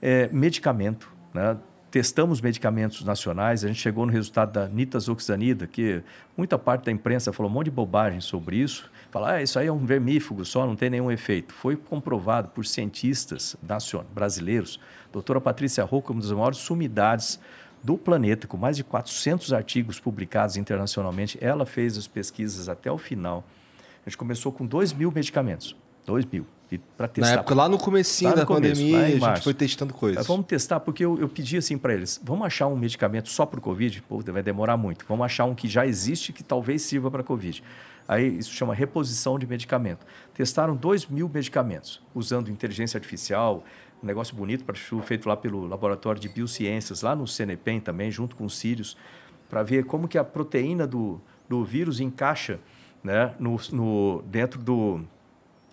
é, 0.00 0.28
medicamento, 0.28 1.12
né? 1.34 1.56
Testamos 1.90 2.40
medicamentos 2.40 3.02
nacionais, 3.04 3.64
a 3.64 3.68
gente 3.68 3.80
chegou 3.80 4.06
no 4.06 4.12
resultado 4.12 4.52
da 4.52 4.68
nitazoxanida, 4.68 5.66
que 5.66 6.02
muita 6.36 6.58
parte 6.58 6.84
da 6.84 6.92
imprensa 6.92 7.32
falou 7.32 7.50
um 7.50 7.54
monte 7.54 7.64
de 7.66 7.70
bobagem 7.72 8.20
sobre 8.20 8.56
isso, 8.56 8.90
falar, 9.10 9.34
ah, 9.34 9.42
isso 9.42 9.58
aí 9.58 9.66
é 9.66 9.72
um 9.72 9.84
vermífugo 9.84 10.44
só, 10.44 10.64
não 10.66 10.76
tem 10.76 10.88
nenhum 10.88 11.10
efeito. 11.10 11.52
Foi 11.52 11.74
comprovado 11.76 12.48
por 12.48 12.64
cientistas 12.64 13.56
nacion- 13.62 14.04
brasileiros, 14.14 14.78
doutora 15.12 15.40
Patrícia 15.40 15.84
Rocco, 15.84 16.12
uma 16.12 16.22
das 16.22 16.30
maiores 16.30 16.58
sumidades 16.58 17.40
do 17.82 17.98
planeta, 17.98 18.46
com 18.46 18.56
mais 18.56 18.76
de 18.76 18.84
400 18.84 19.52
artigos 19.52 19.98
publicados 19.98 20.56
internacionalmente, 20.56 21.38
ela 21.40 21.66
fez 21.66 21.98
as 21.98 22.06
pesquisas 22.06 22.68
até 22.68 22.92
o 22.92 22.98
final. 22.98 23.44
A 24.06 24.08
gente 24.08 24.16
começou 24.16 24.52
com 24.52 24.64
2 24.64 24.92
mil 24.92 25.10
medicamentos, 25.10 25.74
2 26.06 26.24
mil, 26.26 26.46
para 26.78 27.06
Na 27.06 27.12
testar. 27.12 27.32
época, 27.34 27.54
lá 27.54 27.68
no 27.68 27.78
comecinho 27.78 28.30
Lá 28.30 28.36
no 28.36 28.40
da 28.42 28.46
começo, 28.46 28.80
pandemia, 28.80 28.98
a 29.00 29.08
gente 29.10 29.20
março. 29.20 29.44
foi 29.44 29.54
testando 29.54 29.92
coisas. 29.94 30.18
Mas 30.18 30.26
Vamos 30.26 30.46
testar, 30.46 30.80
porque 30.80 31.04
eu, 31.04 31.18
eu 31.18 31.28
pedi 31.28 31.56
assim 31.56 31.76
para 31.76 31.94
eles: 31.94 32.20
vamos 32.22 32.46
achar 32.46 32.66
um 32.66 32.76
medicamento 32.76 33.28
só 33.28 33.44
para 33.44 33.58
o 33.58 33.62
Covid? 33.62 34.02
Pô, 34.02 34.20
vai 34.20 34.42
demorar 34.42 34.76
muito. 34.76 35.04
Vamos 35.08 35.24
achar 35.24 35.44
um 35.44 35.54
que 35.54 35.68
já 35.68 35.86
existe 35.86 36.32
que 36.32 36.42
talvez 36.42 36.82
sirva 36.82 37.10
para 37.10 37.22
Covid. 37.22 37.62
Aí 38.06 38.38
isso 38.38 38.52
chama 38.52 38.74
reposição 38.74 39.38
de 39.38 39.46
medicamento. 39.46 40.04
Testaram 40.34 40.74
2 40.74 41.06
mil 41.06 41.28
medicamentos, 41.28 42.02
usando 42.14 42.50
inteligência 42.50 42.98
artificial, 42.98 43.64
um 44.02 44.06
negócio 44.06 44.34
bonito 44.34 44.64
para 44.64 44.74
feito 44.74 45.28
lá 45.28 45.36
pelo 45.36 45.66
Laboratório 45.66 46.20
de 46.20 46.28
Biociências, 46.28 47.02
lá 47.02 47.14
no 47.14 47.26
CNPEM 47.26 47.80
também, 47.80 48.10
junto 48.10 48.34
com 48.34 48.44
os 48.44 48.56
Sírios, 48.56 48.96
para 49.48 49.62
ver 49.62 49.84
como 49.84 50.08
que 50.08 50.18
a 50.18 50.24
proteína 50.24 50.86
do, 50.86 51.20
do 51.48 51.64
vírus 51.64 52.00
encaixa 52.00 52.58
né, 53.02 53.34
no, 53.38 53.56
no, 53.72 54.22
dentro 54.26 54.60
do, 54.60 55.00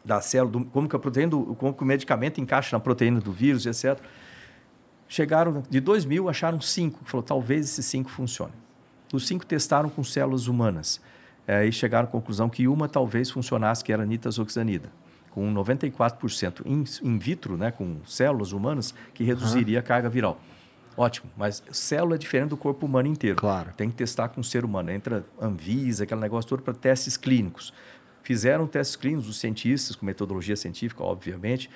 da 0.07 0.21
célula, 0.21 0.51
do, 0.51 0.65
como, 0.65 0.87
que 0.87 0.95
a 0.95 0.99
proteína 0.99 1.31
do, 1.31 1.53
como 1.55 1.73
que 1.73 1.83
o 1.83 1.85
medicamento 1.85 2.39
encaixa 2.39 2.75
na 2.75 2.79
proteína 2.79 3.19
do 3.19 3.31
vírus, 3.31 3.65
etc. 3.65 3.99
Chegaram, 5.07 5.61
de 5.69 5.79
2 5.79 6.05
mil, 6.05 6.29
acharam 6.29 6.59
cinco. 6.61 7.01
Falou, 7.03 7.23
talvez 7.23 7.65
esses 7.65 7.85
cinco 7.85 8.09
funcionem. 8.09 8.55
Os 9.13 9.27
cinco 9.27 9.45
testaram 9.45 9.89
com 9.89 10.03
células 10.03 10.47
humanas. 10.47 11.01
É, 11.45 11.65
e 11.65 11.71
chegaram 11.71 12.07
à 12.07 12.11
conclusão 12.11 12.49
que 12.49 12.67
uma 12.67 12.89
talvez 12.89 13.29
funcionasse, 13.29 13.83
que 13.83 13.93
era 13.93 14.03
a 14.03 14.05
nitazoxanida, 14.05 14.91
com 15.31 15.53
94% 15.53 16.61
in, 16.65 16.83
in 17.01 17.17
vitro, 17.17 17.55
né, 17.55 17.71
com 17.71 17.99
células 18.05 18.51
humanas, 18.51 18.93
que 19.13 19.23
reduziria 19.23 19.77
uhum. 19.77 19.79
a 19.79 19.83
carga 19.83 20.09
viral. 20.09 20.41
Ótimo, 20.97 21.29
mas 21.37 21.63
célula 21.71 22.15
é 22.15 22.17
diferente 22.17 22.49
do 22.49 22.57
corpo 22.57 22.85
humano 22.85 23.07
inteiro. 23.07 23.37
Claro. 23.37 23.71
Tem 23.77 23.89
que 23.89 23.95
testar 23.95 24.29
com 24.29 24.41
o 24.41 24.43
ser 24.43 24.65
humano. 24.65 24.91
Entra 24.91 25.23
Anvisa, 25.39 26.03
aquele 26.03 26.19
negócio 26.19 26.49
todo 26.49 26.63
para 26.63 26.73
testes 26.73 27.15
clínicos. 27.15 27.71
Fizeram 28.27 28.67
testes 28.67 28.97
clínicos, 28.97 29.29
os 29.29 29.39
cientistas, 29.39 29.95
com 29.95 30.05
metodologia 30.05 30.57
científica, 30.57 31.01
obviamente, 31.01 31.69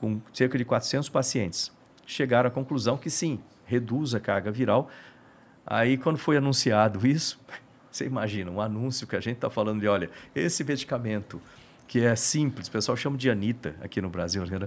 com 0.00 0.18
cerca 0.32 0.56
de 0.56 0.64
400 0.64 1.06
pacientes. 1.10 1.70
Chegaram 2.06 2.48
à 2.48 2.50
conclusão 2.50 2.96
que 2.96 3.10
sim, 3.10 3.38
reduz 3.66 4.14
a 4.14 4.18
carga 4.18 4.50
viral. 4.50 4.88
Aí, 5.66 5.98
quando 5.98 6.16
foi 6.16 6.38
anunciado 6.38 7.06
isso, 7.06 7.38
você 7.92 8.06
imagina, 8.06 8.50
um 8.50 8.58
anúncio 8.58 9.06
que 9.06 9.16
a 9.16 9.20
gente 9.20 9.34
está 9.34 9.50
falando 9.50 9.80
de, 9.80 9.86
olha, 9.86 10.08
esse 10.34 10.64
medicamento 10.64 11.42
que 11.86 12.00
é 12.00 12.16
simples, 12.16 12.68
o 12.68 12.70
pessoal 12.70 12.96
chama 12.96 13.18
de 13.18 13.28
Anita 13.28 13.76
aqui 13.82 14.00
no 14.00 14.08
Brasil, 14.08 14.42
né? 14.46 14.66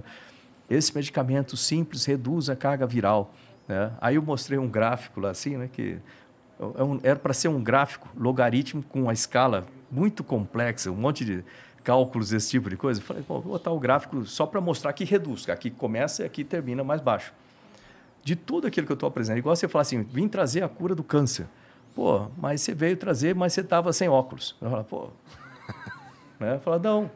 esse 0.70 0.94
medicamento 0.94 1.56
simples 1.56 2.04
reduz 2.04 2.50
a 2.50 2.54
carga 2.54 2.86
viral. 2.86 3.34
Né? 3.66 3.90
Aí 4.00 4.14
eu 4.14 4.22
mostrei 4.22 4.60
um 4.60 4.68
gráfico 4.68 5.18
lá 5.18 5.30
assim, 5.30 5.56
né, 5.56 5.68
que 5.72 5.98
é 6.60 7.08
era 7.08 7.18
para 7.18 7.34
ser 7.34 7.48
um 7.48 7.60
gráfico 7.60 8.08
logarítmico 8.16 8.88
com 8.88 9.02
uma 9.02 9.12
escala 9.12 9.66
muito 9.92 10.24
complexa, 10.24 10.90
um 10.90 10.96
monte 10.96 11.22
de 11.22 11.44
cálculos 11.84 12.30
desse 12.30 12.50
tipo 12.50 12.70
de 12.70 12.76
coisa. 12.76 13.00
Eu 13.00 13.04
falei, 13.04 13.22
vou 13.28 13.42
botar 13.42 13.70
o 13.70 13.78
gráfico 13.78 14.24
só 14.24 14.46
para 14.46 14.60
mostrar 14.60 14.92
que 14.94 15.04
reduz, 15.04 15.44
que 15.44 15.50
aqui 15.50 15.70
começa 15.70 16.22
e 16.22 16.26
aqui 16.26 16.42
termina 16.42 16.82
mais 16.82 17.02
baixo. 17.02 17.32
De 18.24 18.34
tudo 18.34 18.66
aquilo 18.66 18.86
que 18.86 18.92
eu 18.92 18.94
estou 18.94 19.08
apresentando, 19.08 19.38
igual 19.38 19.54
você 19.54 19.68
falar 19.68 19.82
assim, 19.82 20.02
vim 20.02 20.28
trazer 20.28 20.62
a 20.62 20.68
cura 20.68 20.94
do 20.94 21.04
câncer. 21.04 21.46
Pô, 21.94 22.28
mas 22.38 22.62
você 22.62 22.72
veio 22.72 22.96
trazer, 22.96 23.34
mas 23.34 23.52
você 23.52 23.60
estava 23.60 23.92
sem 23.92 24.08
óculos. 24.08 24.56
Eu 24.62 24.70
falei, 24.70 24.84
pô. 24.84 25.08
né? 26.40 26.58
Falei, 26.64 26.80
não, 26.80 27.10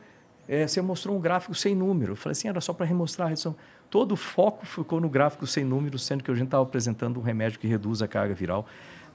é, 0.49 0.67
você 0.67 0.83
mostrou 0.83 1.17
um 1.17 1.21
gráfico 1.21 1.55
sem 1.55 1.75
número. 1.75 2.13
Eu 2.13 2.17
falei 2.17 2.33
assim, 2.33 2.49
era 2.49 2.61
só 2.61 2.75
para 2.75 2.85
remostrar 2.85 3.27
a 3.27 3.29
redução. 3.31 3.57
Todo 3.89 4.13
o 4.13 4.17
foco 4.17 4.67
ficou 4.67 5.01
no 5.01 5.09
gráfico 5.09 5.47
sem 5.47 5.65
número, 5.65 5.99
sendo 5.99 6.23
que 6.23 6.31
a 6.31 6.35
gente 6.35 6.47
estava 6.47 6.63
apresentando 6.63 7.19
um 7.19 7.23
remédio 7.23 7.59
que 7.59 7.67
reduz 7.67 8.03
a 8.03 8.09
carga 8.09 8.35
viral. 8.35 8.67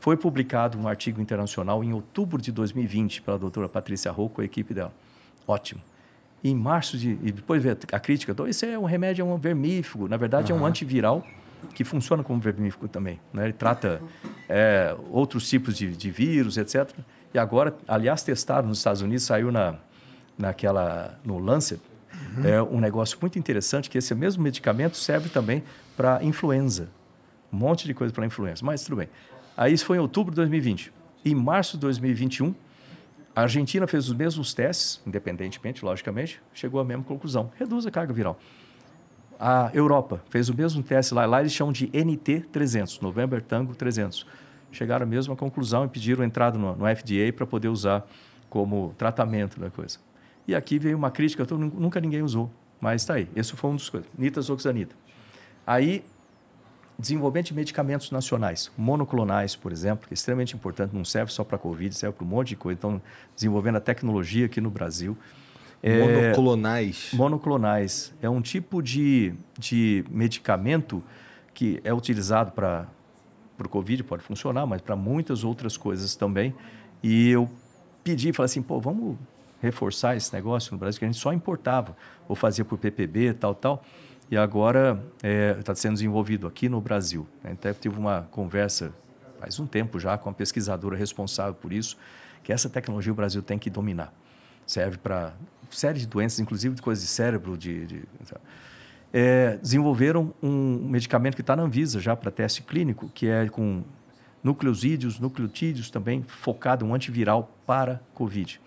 Foi 0.01 0.17
publicado 0.17 0.79
um 0.79 0.87
artigo 0.87 1.21
internacional 1.21 1.83
em 1.83 1.93
outubro 1.93 2.41
de 2.41 2.51
2020 2.51 3.21
pela 3.21 3.37
doutora 3.37 3.69
Patrícia 3.69 4.11
Rocco 4.11 4.41
e 4.41 4.43
a 4.43 4.45
equipe 4.45 4.73
dela. 4.73 4.91
Ótimo. 5.47 5.79
E 6.43 6.49
em 6.49 6.55
março 6.55 6.97
de. 6.97 7.11
E 7.21 7.31
depois 7.31 7.61
veio 7.61 7.77
a 7.91 7.99
crítica: 7.99 8.31
então, 8.31 8.47
isso 8.47 8.65
é 8.65 8.79
um 8.79 8.85
remédio, 8.85 9.21
é 9.21 9.25
um 9.25 9.37
vermífugo. 9.37 10.07
Na 10.07 10.17
verdade, 10.17 10.51
uhum. 10.51 10.57
é 10.57 10.61
um 10.63 10.65
antiviral 10.65 11.23
que 11.75 11.83
funciona 11.83 12.23
como 12.23 12.39
vermífugo 12.41 12.87
também. 12.87 13.19
Né? 13.31 13.43
Ele 13.43 13.53
trata 13.53 14.01
é, 14.49 14.95
outros 15.11 15.47
tipos 15.47 15.77
de, 15.77 15.95
de, 15.95 16.09
vírus, 16.09 16.57
etc. 16.57 16.89
E 17.31 17.37
agora, 17.37 17.77
aliás, 17.87 18.23
testaram 18.23 18.69
nos 18.69 18.79
Estados 18.79 19.03
Unidos, 19.03 19.23
saiu 19.23 19.51
na, 19.51 19.75
naquela, 20.35 21.19
no 21.23 21.37
Lancet, 21.37 21.79
uhum. 22.37 22.43
é 22.43 22.63
um 22.63 22.79
negócio 22.79 23.19
muito 23.21 23.37
interessante 23.37 23.87
que 23.87 23.99
esse 23.99 24.15
mesmo 24.15 24.41
medicamento 24.41 24.97
serve 24.97 25.29
também 25.29 25.63
para 25.95 26.23
influenza. 26.23 26.89
Um 27.53 27.57
monte 27.57 27.85
de 27.85 27.93
coisa 27.93 28.11
para 28.11 28.25
influenza, 28.25 28.65
mas 28.65 28.83
tudo 28.83 28.95
bem. 28.95 29.09
Aí 29.55 29.73
isso 29.73 29.85
foi 29.85 29.97
em 29.97 29.99
outubro 29.99 30.31
de 30.31 30.37
2020. 30.37 30.91
Em 31.23 31.35
março 31.35 31.77
de 31.77 31.81
2021, 31.81 32.53
a 33.35 33.41
Argentina 33.41 33.87
fez 33.87 34.09
os 34.09 34.15
mesmos 34.15 34.53
testes, 34.53 35.01
independentemente, 35.05 35.85
logicamente, 35.85 36.41
chegou 36.53 36.81
à 36.81 36.83
mesma 36.83 37.03
conclusão. 37.03 37.51
Reduz 37.57 37.85
a 37.85 37.91
carga 37.91 38.11
viral. 38.11 38.39
A 39.39 39.71
Europa 39.73 40.21
fez 40.29 40.49
o 40.49 40.55
mesmo 40.55 40.83
teste 40.83 41.13
lá, 41.13 41.25
lá 41.25 41.39
eles 41.39 41.51
chamam 41.51 41.73
de 41.73 41.87
NT300, 41.87 43.01
November 43.01 43.41
Tango 43.41 43.73
300. 43.73 44.25
Chegaram 44.71 45.03
à 45.03 45.07
mesma 45.07 45.35
conclusão 45.35 45.85
e 45.85 45.87
pediram 45.87 46.23
entrada 46.23 46.57
no, 46.57 46.75
no 46.75 46.85
FDA 46.95 47.33
para 47.35 47.45
poder 47.45 47.67
usar 47.67 48.05
como 48.49 48.93
tratamento 48.97 49.59
da 49.59 49.69
coisa. 49.69 49.97
E 50.47 50.53
aqui 50.53 50.77
veio 50.77 50.97
uma 50.97 51.09
crítica, 51.09 51.45
nunca 51.55 51.99
ninguém 51.99 52.21
usou, 52.21 52.51
mas 52.79 53.01
está 53.01 53.15
aí. 53.15 53.27
Esse 53.35 53.55
foi 53.55 53.69
um 53.69 53.75
dos 53.75 53.89
coisas, 53.89 54.09
nitazoxanida. 54.17 54.93
Aí, 55.65 56.03
desenvolvimento 57.01 57.47
de 57.47 57.55
medicamentos 57.55 58.11
nacionais, 58.11 58.71
monoclonais, 58.77 59.55
por 59.55 59.71
exemplo, 59.71 60.07
que 60.07 60.13
é 60.13 60.15
extremamente 60.15 60.55
importante, 60.55 60.95
não 60.95 61.03
serve 61.03 61.31
só 61.31 61.43
para 61.43 61.57
Covid, 61.57 61.93
serve 61.95 62.15
para 62.15 62.25
um 62.25 62.27
monte 62.27 62.49
de 62.49 62.55
coisa. 62.55 62.77
Então, 62.77 63.01
desenvolvendo 63.35 63.77
a 63.77 63.81
tecnologia 63.81 64.45
aqui 64.45 64.61
no 64.61 64.69
Brasil. 64.69 65.17
Monoclonais. 65.83 67.09
É, 67.11 67.15
monoclonais. 67.15 68.13
É 68.21 68.29
um 68.29 68.41
tipo 68.41 68.83
de, 68.83 69.33
de 69.57 70.05
medicamento 70.09 71.03
que 71.53 71.81
é 71.83 71.91
utilizado 71.91 72.51
para 72.51 72.87
o 73.59 73.67
Covid, 73.67 74.03
pode 74.03 74.23
funcionar, 74.23 74.65
mas 74.67 74.79
para 74.79 74.95
muitas 74.95 75.43
outras 75.43 75.75
coisas 75.75 76.15
também. 76.15 76.53
E 77.01 77.29
eu 77.29 77.49
pedi, 78.03 78.31
falei 78.31 78.45
assim, 78.45 78.61
pô, 78.61 78.79
vamos 78.79 79.17
reforçar 79.59 80.15
esse 80.15 80.31
negócio 80.33 80.71
no 80.71 80.77
Brasil, 80.77 80.99
que 80.99 81.05
a 81.05 81.07
gente 81.07 81.19
só 81.19 81.33
importava, 81.33 81.95
ou 82.27 82.35
fazia 82.35 82.63
por 82.63 82.77
PPB, 82.77 83.33
tal, 83.33 83.55
tal. 83.55 83.83
E 84.31 84.37
agora 84.37 85.03
está 85.59 85.73
é, 85.73 85.75
sendo 85.75 85.93
desenvolvido 85.93 86.47
aqui 86.47 86.69
no 86.69 86.79
Brasil. 86.79 87.27
Então, 87.43 87.73
tive 87.73 87.99
uma 87.99 88.27
conversa 88.31 88.93
faz 89.41 89.59
um 89.59 89.65
tempo 89.65 89.99
já 89.99 90.17
com 90.17 90.29
a 90.29 90.33
pesquisadora 90.33 90.95
responsável 90.95 91.55
por 91.55 91.73
isso, 91.73 91.97
que 92.43 92.53
essa 92.53 92.69
tecnologia 92.69 93.11
o 93.11 93.15
Brasil 93.15 93.41
tem 93.41 93.57
que 93.57 93.69
dominar. 93.69 94.13
Serve 94.67 94.97
para 94.99 95.33
série 95.71 95.99
de 95.99 96.05
doenças, 96.05 96.39
inclusive 96.39 96.75
de 96.75 96.81
coisas 96.81 97.03
de 97.03 97.09
cérebro, 97.09 97.57
de, 97.57 97.85
de 97.87 98.03
é, 99.11 99.57
desenvolveram 99.57 100.33
um 100.41 100.87
medicamento 100.87 101.35
que 101.35 101.41
está 101.41 101.55
na 101.55 101.63
Anvisa 101.63 101.99
já 101.99 102.15
para 102.15 102.29
teste 102.29 102.61
clínico, 102.61 103.09
que 103.13 103.27
é 103.27 103.49
com 103.49 103.83
nucleosídeos, 104.43 105.19
nucleotídeos 105.19 105.89
também, 105.89 106.23
focado 106.27 106.85
um 106.85 106.93
antiviral 106.93 107.51
para 107.65 107.99
Covid. 108.13 108.61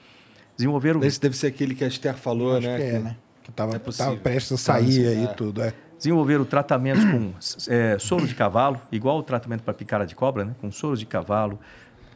Desenvolveram... 0.57 1.03
Esse 1.03 1.21
deve 1.21 1.37
ser 1.37 1.49
aquele 1.49 1.75
que 1.75 1.85
a 1.85 1.89
Esther 1.89 2.17
falou, 2.17 2.61
né? 2.61 2.77
Que 2.77 2.83
é, 2.83 2.99
né? 2.99 3.17
Que 3.45 3.51
estava 3.51 3.77
é 3.77 4.17
prestes 4.17 4.53
a 4.53 4.57
sair 4.57 5.07
aí 5.07 5.25
é. 5.25 5.27
tudo, 5.29 5.63
é. 5.63 5.73
Desenvolveram 5.97 6.45
tratamentos 6.45 7.05
com 7.05 7.33
é, 7.69 7.99
soro 7.99 8.27
de 8.27 8.35
cavalo, 8.35 8.81
igual 8.91 9.19
o 9.19 9.23
tratamento 9.23 9.63
para 9.63 9.73
picada 9.73 10.05
de 10.05 10.15
cobra, 10.15 10.45
né? 10.45 10.55
Com 10.61 10.73
soro 10.73 10.97
de 10.97 11.07
cavalo, 11.07 11.61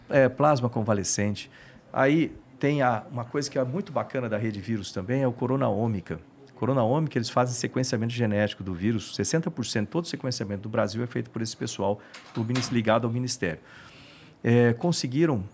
é, 0.09 0.29
plasma 0.29 0.68
convalescente. 0.68 1.51
Aí 1.93 2.35
tem 2.59 2.83
a, 2.83 3.05
uma 3.11 3.24
coisa 3.24 3.49
que 3.49 3.59
é 3.59 3.64
muito 3.64 3.93
bacana 3.93 4.29
da 4.29 4.37
rede 4.37 4.61
vírus 4.61 4.91
também, 4.91 5.22
é 5.22 5.29
o 5.29 5.33
coronaômica. 5.33 6.18
Coronaômica, 6.55 7.16
eles 7.16 7.31
fazem 7.31 7.55
sequenciamento 7.55 8.12
genético 8.12 8.64
do 8.64 8.74
vírus. 8.74 9.16
60% 9.16 9.87
todo 9.87 10.05
o 10.05 10.09
sequenciamento 10.09 10.62
do 10.62 10.68
Brasil 10.68 11.03
é 11.05 11.07
feito 11.07 11.31
por 11.31 11.41
esse 11.41 11.57
pessoal 11.57 12.01
do, 12.35 12.45
ligado 12.72 13.07
ao 13.07 13.12
Ministério. 13.12 13.61
É, 14.43 14.72
conseguiram 14.72 15.45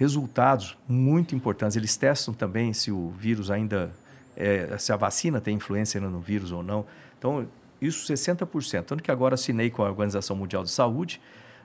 resultados 0.00 0.76
muito 0.88 1.34
importantes. 1.34 1.76
Eles 1.76 1.96
testam 1.96 2.32
também 2.32 2.72
se 2.72 2.90
o 2.90 3.10
vírus 3.10 3.50
ainda, 3.50 3.90
é, 4.40 4.78
se 4.78 4.92
a 4.92 4.96
vacina 4.96 5.40
tem 5.40 5.56
influência 5.56 6.00
no 6.00 6.20
vírus 6.20 6.52
ou 6.52 6.62
não. 6.62 6.86
Então, 7.18 7.46
isso 7.80 8.12
60%. 8.12 8.84
Tanto 8.84 9.02
que 9.02 9.10
agora 9.10 9.34
assinei 9.34 9.70
com 9.70 9.82
a 9.82 9.88
Organização 9.88 10.36
Mundial 10.36 10.62
de 10.64 10.70
Saúde 10.70 11.20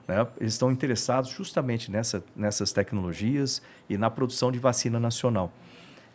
né? 0.06 0.26
Eles 0.40 0.54
estão 0.54 0.70
interessados 0.70 1.30
justamente 1.30 1.90
nessa, 1.90 2.22
nessas 2.34 2.72
tecnologias 2.72 3.60
e 3.88 3.98
na 3.98 4.08
produção 4.08 4.52
de 4.52 4.58
vacina 4.58 5.00
nacional. 5.00 5.52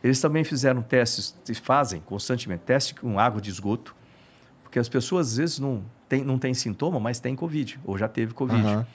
Eles 0.04 0.20
também 0.20 0.44
fizeram 0.44 0.82
testes, 0.82 1.36
fazem 1.62 2.02
constantemente 2.02 2.64
testes 2.64 2.98
com 2.98 3.20
água 3.20 3.42
de 3.42 3.50
esgoto, 3.50 3.96
porque 4.64 4.80
as 4.80 4.90
pessoas 4.90 5.30
às 5.30 5.38
vezes 5.38 5.60
não 5.60 5.84
têm 6.08 6.24
não 6.24 6.40
tem 6.40 6.54
sintoma, 6.54 7.00
mas 7.00 7.20
têm 7.20 7.36
Covid, 7.36 7.80
ou 7.84 7.98
já 7.98 8.08
teve 8.08 8.34
Covid. 8.34 8.66
Uhum. 8.66 8.86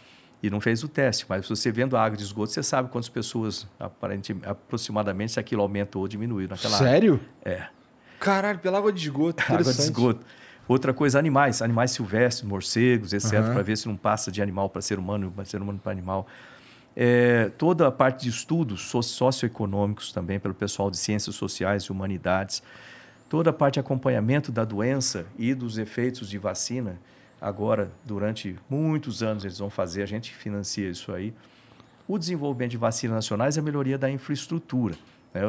E 0.43 0.51
não 0.51 0.61
fez 0.61 0.85
o 0.85 0.89
teste, 0.89 1.25
mas 1.29 1.49
você 1.49 1.73
vendo 1.73 1.97
a 1.97 2.05
água 2.05 2.17
de 2.17 2.23
esgoto, 2.23 2.53
você 2.53 2.63
sabe 2.63 2.91
quantas 2.91 3.09
pessoas, 3.09 3.67
aparentemente, 3.81 4.47
aproximadamente, 4.47 5.33
se 5.33 5.41
aquilo 5.41 5.63
aumentou 5.63 6.03
ou 6.03 6.09
diminuiu 6.09 6.49
naquela 6.49 6.77
Sério? 6.77 7.15
água. 7.15 7.27
Sério? 7.43 7.61
É. 7.63 7.69
Caralho, 8.21 8.59
pela 8.59 8.79
água 8.79 8.93
de 8.93 9.01
esgoto. 9.01 9.43
água 9.49 9.73
de 9.73 9.81
esgoto. 9.81 10.25
Outra 10.69 10.93
coisa, 10.93 11.19
animais, 11.19 11.63
animais 11.63 11.93
silvestres, 11.93 12.49
morcegos, 12.49 13.13
etc., 13.13 13.35
uhum. 13.35 13.53
para 13.55 13.63
ver 13.63 13.77
se 13.79 13.87
não 13.87 13.97
passa 13.97 14.33
de 14.33 14.43
animal 14.43 14.69
para 14.69 14.83
ser 14.83 14.99
humano, 14.99 15.33
para 15.35 15.45
ser 15.45 15.63
humano 15.63 15.79
para 15.83 15.93
animal. 15.93 16.27
É, 16.95 17.51
toda 17.57 17.87
a 17.87 17.93
parte 17.93 18.23
de 18.23 18.31
estudos 18.31 18.83
socioeconômicos 18.83 20.13
também, 20.13 20.41
pelo 20.41 20.55
pessoal 20.55 20.91
de 20.91 20.97
ciências 20.97 21.37
sociais 21.37 21.85
e 21.85 21.93
humanidades. 21.93 22.63
Toda 23.29 23.51
a 23.51 23.53
parte 23.53 23.75
de 23.75 23.81
acompanhamento 23.81 24.51
da 24.51 24.65
doença 24.65 25.27
e 25.39 25.55
dos 25.55 25.79
efeitos 25.79 26.29
de 26.29 26.39
vacina. 26.39 26.99
Agora, 27.41 27.91
durante 28.05 28.59
muitos 28.69 29.23
anos, 29.23 29.45
eles 29.45 29.59
vão 29.59 29.71
fazer, 29.71 30.03
a 30.03 30.07
gente 30.07 30.35
financia 30.35 30.89
isso 30.89 31.13
aí. 31.13 31.35
O 32.09 32.19
desenvolvimento 32.19 32.71
de 32.71 32.77
vacinas 32.77 33.17
nacionais 33.17 33.57
é 33.57 33.61
a 33.61 33.63
melhoria 33.63 33.99
da 33.99 34.11
infraestrutura. 34.11 34.95
Né? 35.35 35.43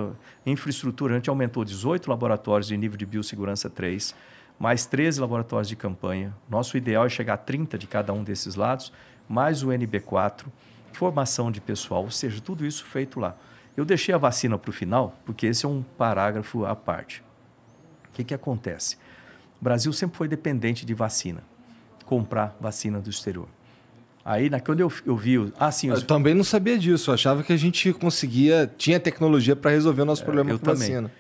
Infraestrutura, 0.46 1.14
a 1.14 1.18
gente 1.18 1.30
aumentou 1.30 1.64
18 1.64 2.10
laboratórios 2.10 2.68
de 2.68 2.76
nível 2.76 2.98
de 2.98 3.06
biossegurança 3.06 3.70
3 3.70 4.14
mais 4.60 4.86
13 4.86 5.22
laboratórios 5.22 5.68
de 5.68 5.76
campanha. 5.76 6.34
Nosso 6.50 6.78
ideal 6.78 7.06
é 7.06 7.10
chegar 7.10 7.36
a 7.36 7.38
30 7.38 7.78
de 7.78 7.88
cada 7.88 8.12
um 8.14 8.24
desses 8.24 8.56
lados, 8.56 8.92
mais 9.30 9.64
o 9.64 9.68
NB4, 9.68 10.46
formação 10.92 11.52
de 11.52 11.62
pessoal, 11.62 12.04
ou 12.04 12.12
seja, 12.12 12.42
tudo 12.42 12.66
isso 12.66 12.84
feito 12.86 13.20
lá. 13.20 13.36
Eu 13.76 13.86
deixei 13.86 14.14
a 14.14 14.18
vacina 14.18 14.58
para 14.58 14.70
o 14.70 14.74
final, 14.74 15.16
porque 15.26 15.46
esse 15.46 15.66
é 15.66 15.70
um 15.70 15.84
parágrafo 15.98 16.66
à 16.66 16.76
parte. 16.76 17.24
O 18.10 18.14
que, 18.14 18.24
que 18.24 18.34
acontece? 18.34 18.98
O 19.62 19.64
Brasil 19.64 19.94
sempre 19.94 20.18
foi 20.18 20.28
dependente 20.28 20.86
de 20.86 20.94
vacina, 20.94 21.44
comprar 22.12 22.56
vacina 22.60 23.00
do 23.00 23.10
exterior. 23.10 23.48
Aí, 24.26 24.50
na, 24.50 24.60
quando 24.60 24.80
eu, 24.80 24.92
eu 25.06 25.16
vi. 25.16 25.38
o- 25.38 25.54
Ah, 25.60 25.72
sim, 25.72 25.92
os, 25.92 26.02
Eu 26.02 26.08
também 26.08 26.34
não 26.34 26.44
sabia 26.44 26.78
disso. 26.78 27.10
Eu 27.12 27.14
achava 27.14 27.44
que 27.44 27.54
a 27.54 27.58
gente 27.58 27.94
conseguia, 27.94 28.70
tinha 28.78 29.00
tecnologia 29.00 29.56
para 29.56 29.72
resolver 29.72 30.02
o 30.02 30.06
nosso 30.06 30.24
problema 30.24 30.50
É, 30.50 30.54
eu 30.54 30.60
com 30.60 30.66
também. 30.66 30.80
vacina. 30.80 31.12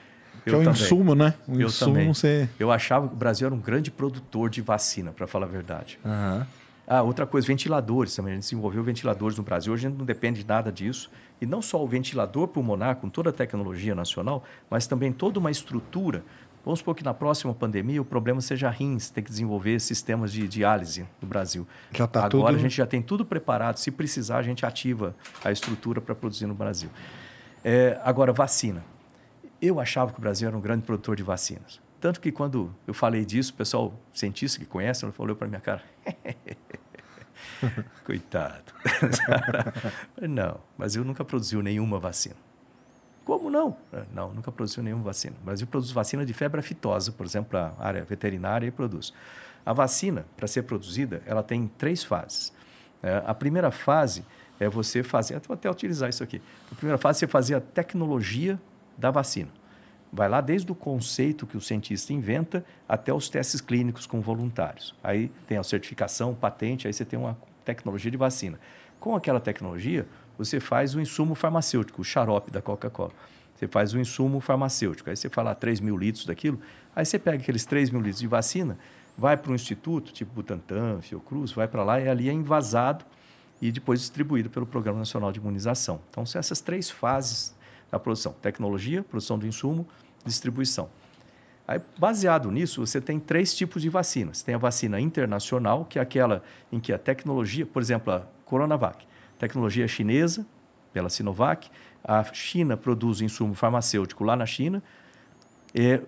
Que 0.43 0.49
é 0.53 0.57
um 0.57 0.63
também. 0.63 0.81
insumo, 0.81 1.15
né? 1.15 1.33
Um 1.47 1.59
Eu 1.59 1.67
insumo 1.67 1.93
também. 1.93 2.13
você. 2.13 2.49
Eu 2.59 2.71
achava 2.71 3.07
que 3.07 3.13
o 3.13 3.17
Brasil 3.17 3.45
era 3.45 3.53
um 3.55 3.59
grande 3.59 3.91
produtor 3.91 4.49
de 4.49 4.61
vacina, 4.61 5.11
para 5.11 5.27
falar 5.27 5.45
a 5.45 5.49
verdade. 5.49 5.99
Aham. 6.05 6.47
Ah, 6.89 7.01
outra 7.01 7.25
coisa, 7.25 7.45
ventiladores 7.45 8.15
também. 8.15 8.31
A 8.31 8.35
gente 8.35 8.43
desenvolveu 8.43 8.81
ventiladores 8.81 9.37
no 9.37 9.43
Brasil. 9.43 9.73
Hoje 9.73 9.85
a 9.85 9.89
gente 9.89 9.97
não 9.99 10.05
depende 10.05 10.41
de 10.41 10.47
nada 10.47 10.71
disso. 10.71 11.09
E 11.41 11.45
não 11.45 11.61
só 11.61 11.83
o 11.83 11.87
ventilador 11.87 12.47
pulmonar, 12.47 12.95
com 12.95 13.09
toda 13.09 13.29
a 13.29 13.33
tecnologia 13.33 13.93
nacional, 13.93 14.41
mas 14.69 14.87
também 14.87 15.11
toda 15.11 15.37
uma 15.37 15.51
estrutura. 15.51 16.23
Vamos 16.67 16.79
supor 16.79 16.95
que 16.95 17.03
na 17.03 17.13
próxima 17.13 17.53
pandemia 17.53 18.01
o 18.01 18.03
problema 18.03 18.41
seja 18.41 18.69
rins, 18.69 19.09
tem 19.09 19.23
que 19.23 19.29
desenvolver 19.29 19.79
sistemas 19.79 20.33
de 20.33 20.45
diálise 20.49 21.07
no 21.21 21.25
Brasil. 21.25 21.65
Já 21.93 22.05
tá 22.05 22.25
Agora 22.25 22.29
tudo- 22.29 22.57
a 22.57 22.57
gente 22.59 22.75
já 22.75 22.85
tem 22.85 23.01
tudo 23.01 23.23
preparado. 23.25 23.77
Se 23.77 23.89
precisar, 23.89 24.39
a 24.39 24.43
gente 24.43 24.65
ativa 24.65 25.15
a 25.45 25.49
estrutura 25.49 26.01
para 26.01 26.13
produzir 26.13 26.45
no 26.45 26.53
Brasil. 26.53 26.89
É, 27.63 27.97
agora, 28.03 28.33
vacina. 28.33 28.83
Eu 29.61 29.79
achava 29.79 30.11
que 30.11 30.17
o 30.19 30.21
Brasil 30.21 30.45
era 30.45 30.57
um 30.57 30.59
grande 30.59 30.83
produtor 30.83 31.15
de 31.15 31.23
vacinas. 31.23 31.79
Tanto 32.01 32.19
que 32.19 32.33
quando 32.33 32.75
eu 32.85 32.93
falei 32.93 33.23
disso, 33.23 33.53
o 33.53 33.55
pessoal, 33.55 33.93
cientista 34.11 34.59
que 34.59 34.65
conhece, 34.65 35.09
falou 35.13 35.37
para 35.37 35.47
minha 35.47 35.61
cara. 35.61 35.81
Coitado. 38.03 38.73
Não, 40.19 40.59
mas 40.77 40.97
eu 40.97 41.05
nunca 41.05 41.23
produziu 41.23 41.61
nenhuma 41.63 41.97
vacina. 41.97 42.35
Como 43.27 43.49
não? 43.49 43.75
Não, 44.13 44.33
nunca 44.33 44.53
produziu 44.53 44.81
nenhuma 44.81 45.03
vacina. 45.03 45.35
O 45.41 45.45
Brasil 45.45 45.67
produz 45.67 45.91
vacina 45.91 46.25
de 46.25 46.33
febre 46.33 46.61
aftosa, 46.61 47.11
por 47.11 47.25
exemplo, 47.25 47.49
para 47.49 47.73
a 47.77 47.85
área 47.85 48.05
veterinária 48.05 48.65
e 48.65 48.71
produz. 48.71 49.13
A 49.65 49.73
vacina, 49.73 50.25
para 50.37 50.47
ser 50.47 50.63
produzida, 50.63 51.21
ela 51.25 51.43
tem 51.43 51.69
três 51.77 52.05
fases. 52.05 52.53
É, 53.03 53.21
a 53.25 53.33
primeira 53.33 53.69
fase 53.69 54.23
é 54.61 54.69
você 54.69 55.03
fazer, 55.03 55.37
vou 55.45 55.55
até 55.55 55.69
utilizar 55.69 56.07
isso 56.07 56.23
aqui. 56.23 56.41
A 56.71 56.75
primeira 56.75 56.97
fase 56.97 57.17
é 57.17 57.19
você 57.19 57.27
fazer 57.27 57.55
a 57.55 57.59
tecnologia 57.59 58.57
da 58.97 59.11
vacina. 59.11 59.49
Vai 60.09 60.29
lá 60.29 60.39
desde 60.39 60.71
o 60.71 60.75
conceito 60.75 61.45
que 61.45 61.57
o 61.57 61.61
cientista 61.61 62.13
inventa 62.13 62.63
até 62.87 63.13
os 63.13 63.27
testes 63.27 63.59
clínicos 63.59 64.07
com 64.07 64.21
voluntários. 64.21 64.95
Aí 65.03 65.29
tem 65.45 65.57
a 65.57 65.63
certificação, 65.63 66.33
patente, 66.33 66.87
aí 66.87 66.93
você 66.93 67.03
tem 67.03 67.19
uma 67.19 67.37
tecnologia 67.65 68.09
de 68.09 68.15
vacina. 68.15 68.57
Com 69.01 69.17
aquela 69.17 69.41
tecnologia, 69.41 70.07
você 70.37 70.59
faz 70.59 70.95
o 70.95 71.01
insumo 71.01 71.35
farmacêutico, 71.35 72.01
o 72.01 72.03
xarope 72.03 72.51
da 72.51 72.61
Coca-Cola. 72.61 73.11
Você 73.55 73.67
faz 73.67 73.93
o 73.93 73.99
insumo 73.99 74.39
farmacêutico. 74.39 75.09
Aí 75.09 75.15
você 75.15 75.29
fala 75.29 75.55
3 75.55 75.79
mil 75.79 75.97
litros 75.97 76.25
daquilo, 76.25 76.59
aí 76.95 77.05
você 77.05 77.17
pega 77.17 77.37
aqueles 77.37 77.65
3 77.65 77.89
mil 77.89 78.01
litros 78.01 78.19
de 78.19 78.27
vacina, 78.27 78.77
vai 79.17 79.35
para 79.35 79.51
um 79.51 79.55
instituto, 79.55 80.11
tipo 80.11 80.31
Butantan, 80.31 81.01
Fiocruz, 81.01 81.51
vai 81.51 81.67
para 81.67 81.83
lá 81.83 81.99
e 81.99 82.07
ali 82.07 82.29
é 82.29 82.33
envasado 82.33 83.03
e 83.61 83.71
depois 83.71 83.99
distribuído 83.99 84.49
pelo 84.49 84.65
Programa 84.65 84.99
Nacional 84.99 85.31
de 85.31 85.39
Imunização. 85.39 85.99
Então, 86.09 86.25
são 86.25 86.39
essas 86.39 86.61
três 86.61 86.89
fases 86.89 87.55
da 87.89 87.99
produção: 87.99 88.33
tecnologia, 88.41 89.03
produção 89.03 89.39
do 89.39 89.47
insumo, 89.47 89.87
distribuição. 90.23 90.89
Aí, 91.67 91.81
baseado 91.97 92.49
nisso, 92.49 92.85
você 92.85 93.01
tem 93.01 93.19
três 93.19 93.53
tipos 93.55 93.81
de 93.81 93.89
vacinas. 93.89 94.41
Tem 94.41 94.55
a 94.55 94.57
vacina 94.57 95.01
internacional, 95.01 95.83
que 95.83 95.99
é 95.99 96.01
aquela 96.01 96.41
em 96.71 96.79
que 96.79 96.93
a 96.93 96.97
tecnologia, 96.97 97.65
por 97.65 97.81
exemplo, 97.81 98.13
a 98.13 98.21
Coronavac, 98.45 99.05
tecnologia 99.37 99.87
chinesa, 99.87 100.45
pela 100.93 101.09
Sinovac, 101.09 101.69
a 102.03 102.23
China 102.33 102.77
produz 102.77 103.21
insumo 103.21 103.53
farmacêutico 103.53 104.23
lá 104.23 104.35
na 104.35 104.45
China, 104.45 104.81
é, 105.75 106.01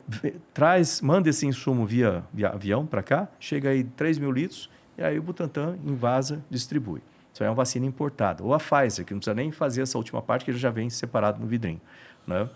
traz, 0.53 1.01
manda 1.01 1.30
esse 1.30 1.45
insumo 1.45 1.86
via, 1.86 2.23
via 2.34 2.49
avião 2.49 2.86
para 2.86 3.03
cá, 3.03 3.27
chega 3.39 3.69
aí 3.69 3.84
3 3.84 4.17
mil 4.17 4.32
litros, 4.32 4.69
e 4.97 5.03
aí 5.03 5.19
o 5.19 5.21
Butantan 5.21 5.77
invasa, 5.86 6.43
distribui. 6.49 7.01
Isso 7.34 7.43
é 7.43 7.49
uma 7.49 7.55
vacina 7.55 7.86
importada. 7.86 8.43
Ou 8.43 8.53
a 8.53 8.57
Pfizer, 8.57 9.05
que 9.05 9.13
não 9.13 9.19
precisa 9.19 9.34
nem 9.34 9.51
fazer 9.51 9.82
essa 9.82 9.97
última 9.97 10.21
parte, 10.21 10.45
que 10.45 10.53
já 10.53 10.69
vem 10.69 10.89
separado 10.89 11.39
no 11.39 11.47
vidrinho. 11.47 11.80
Né? 12.25 12.49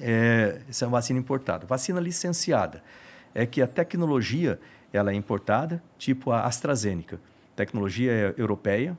É, 0.00 0.60
essa 0.68 0.84
é 0.84 0.88
uma 0.88 0.98
vacina 0.98 1.18
importada. 1.18 1.66
Vacina 1.66 2.00
licenciada 2.00 2.82
é 3.34 3.44
que 3.44 3.60
a 3.60 3.66
tecnologia 3.66 4.58
ela 4.92 5.10
é 5.10 5.14
importada, 5.14 5.82
tipo 5.98 6.30
a 6.30 6.44
AstraZeneca. 6.44 7.20
Tecnologia 7.54 8.12
é 8.12 8.34
europeia. 8.40 8.96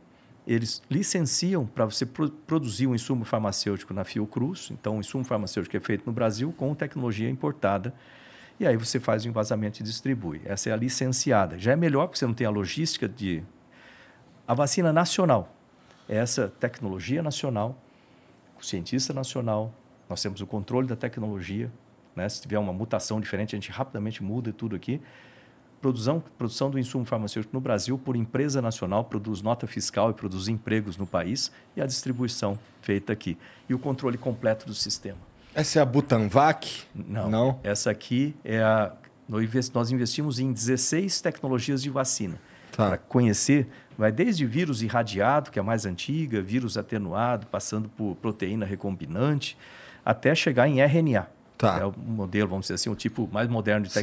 Eles 0.52 0.82
licenciam 0.90 1.64
para 1.64 1.86
você 1.86 2.08
pro- 2.08 2.32
produzir 2.32 2.88
um 2.88 2.96
insumo 2.96 3.24
farmacêutico 3.24 3.94
na 3.94 4.04
Fiocruz. 4.04 4.70
Então, 4.72 4.98
o 4.98 5.00
insumo 5.00 5.24
farmacêutico 5.24 5.78
é 5.78 5.80
feito 5.80 6.08
no 6.08 6.12
Brasil 6.12 6.52
com 6.58 6.74
tecnologia 6.74 7.30
importada. 7.30 7.94
E 8.60 8.66
aí 8.66 8.76
você 8.76 9.00
faz 9.00 9.24
o 9.24 9.28
envasamento 9.28 9.80
e 9.80 9.84
distribui. 9.84 10.42
Essa 10.44 10.72
é 10.72 10.74
a 10.74 10.76
licenciada. 10.76 11.60
Já 11.60 11.74
é 11.74 11.76
melhor 11.76 12.08
porque 12.08 12.18
você 12.18 12.26
não 12.26 12.34
tem 12.34 12.48
a 12.48 12.50
logística 12.50 13.08
de... 13.08 13.44
A 14.48 14.56
vacina 14.56 14.92
nacional. 14.92 15.56
é 16.10 16.16
Essa 16.18 16.48
tecnologia 16.60 17.22
nacional, 17.22 17.80
o 18.60 18.66
cientista 18.66 19.14
nacional, 19.14 19.72
nós 20.10 20.20
temos 20.20 20.42
o 20.42 20.48
controle 20.48 20.88
da 20.88 20.96
tecnologia. 20.96 21.72
Né? 22.16 22.28
Se 22.28 22.42
tiver 22.42 22.58
uma 22.58 22.74
mutação 22.74 23.22
diferente, 23.22 23.56
a 23.56 23.60
gente 23.60 23.70
rapidamente 23.70 24.24
muda 24.24 24.52
tudo 24.52 24.76
aqui. 24.76 25.00
Produção, 25.82 26.22
produção 26.38 26.70
do 26.70 26.78
insumo 26.78 27.06
farmacêutico 27.06 27.54
no 27.54 27.62
Brasil 27.62 27.98
por 27.98 28.16
empresa 28.16 28.62
nacional, 28.62 29.06
produz 29.06 29.42
nota 29.42 29.66
fiscal 29.66 30.10
e 30.12 30.14
produz 30.14 30.50
empregos 30.50 30.98
no 30.98 31.08
país, 31.08 31.52
e 31.76 31.82
a 31.82 31.86
distribuição 31.86 32.60
feita 32.82 33.14
aqui. 33.14 33.38
E 33.70 33.74
o 33.74 33.80
controle 33.80 34.18
completo 34.18 34.66
do 34.66 34.74
sistema. 34.74 35.18
Essa 35.56 35.80
é 35.80 35.82
a 35.82 35.86
Butanvac? 35.86 36.84
Não. 36.94 37.30
Não? 37.30 37.60
Essa 37.64 37.92
aqui 37.92 38.36
é 38.44 38.62
a. 38.62 38.92
nós 39.28 39.42
invest- 39.44 39.74
Nós 39.74 39.90
investimos 39.92 40.40
em 40.40 40.52
16 40.52 41.22
tecnologias 41.22 41.82
de 41.82 41.90
vacina. 41.90 42.36
Tá. 42.72 42.90
Para 42.90 42.98
conhecer, 42.98 43.68
vai 43.98 44.12
desde 44.12 44.46
vírus 44.46 44.82
irradiado, 44.82 45.50
que 45.50 45.60
é 45.60 45.62
a 45.62 45.64
mais 45.64 45.86
antiga, 45.86 46.42
vírus 46.42 46.78
atenuado, 46.78 47.48
passando 47.48 47.88
por 47.90 48.16
proteína 48.16 48.66
recombinante, 48.66 49.58
até 50.06 50.36
chegar 50.36 50.68
em 50.68 50.80
RNA. 50.82 51.28
Tá. 51.58 51.80
É 51.80 51.86
o 51.86 51.94
modelo, 51.98 52.48
vamos 52.50 52.66
dizer 52.66 52.76
assim, 52.76 52.90
o 52.90 52.96
tipo 52.96 53.28
mais 53.32 53.48
moderno 53.50 53.86
de 53.86 53.92
Sim. 53.92 54.02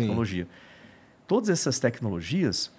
Todas 1.27 1.49
essas 1.51 1.79
tecnologias, 1.79 2.70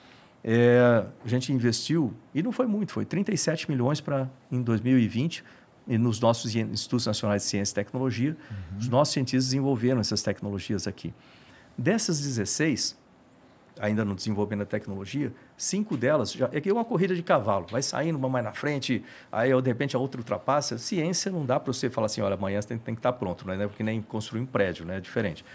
é, 0.43 1.04
a 1.24 1.28
gente 1.28 1.52
investiu, 1.52 2.14
e 2.34 2.41
não 2.41 2.52
foi 2.52 2.66
muito, 2.66 2.91
foi 2.93 3.06
37 3.06 3.70
milhões 3.70 4.00
para 4.00 4.30
em 4.52 4.62
2020, 4.62 5.43
e 5.88 5.98
nos 5.98 6.20
nossos 6.20 6.56
in- 6.56 6.62
Institutos 6.72 7.06
Nacionais 7.06 7.43
de 7.43 7.50
Ciência 7.50 7.74
e 7.74 7.76
Tecnologia, 7.76 8.36
os 8.78 8.88
nossos 8.88 9.14
cientistas 9.14 9.45
desenvolveram 9.45 10.00
essas 10.00 10.22
tecnologias 10.22 10.88
aqui. 10.88 11.14
Dessas 11.78 12.20
16, 12.20 12.98
ainda 13.80 14.04
no 14.04 14.16
desenvolvimento 14.16 14.66
da 14.66 14.72
tecnologia, 14.72 15.32
cinco 15.56 15.95
delas 15.95 16.32
já 16.34 16.50
é 16.52 16.60
que 16.60 16.68
é 16.70 16.74
uma 16.74 16.84
corrida 16.86 17.16
de 17.16 17.22
cavalo, 17.24 17.68
vai 17.70 17.82
saindo 17.82 18.18
uma 18.18 18.28
mais 18.28 18.43
na 18.43 18.52
frente, 18.54 19.04
aí 19.32 19.50
de 19.62 19.70
repente 19.70 19.95
a 19.95 20.00
outra 20.00 20.20
ultrapassa. 20.20 20.78
Ciência 20.78 21.32
não 21.32 21.45
dá 21.45 21.60
para 21.60 21.72
você 21.72 21.89
falar 21.89 22.08
assim, 22.08 22.22
olha, 22.22 22.34
amanhã 22.36 22.62
você 22.62 22.70
tem, 22.70 22.78
tem 22.78 22.95
que 22.95 23.00
estar 23.00 23.14
pronto, 23.14 23.45
né? 23.48 23.68
Porque 23.68 23.84
nem 23.84 24.02
construir 24.02 24.41
um 24.41 24.45
prédio, 24.45 24.86
né? 24.86 24.98
É 24.98 25.00
diferente. 25.00 25.45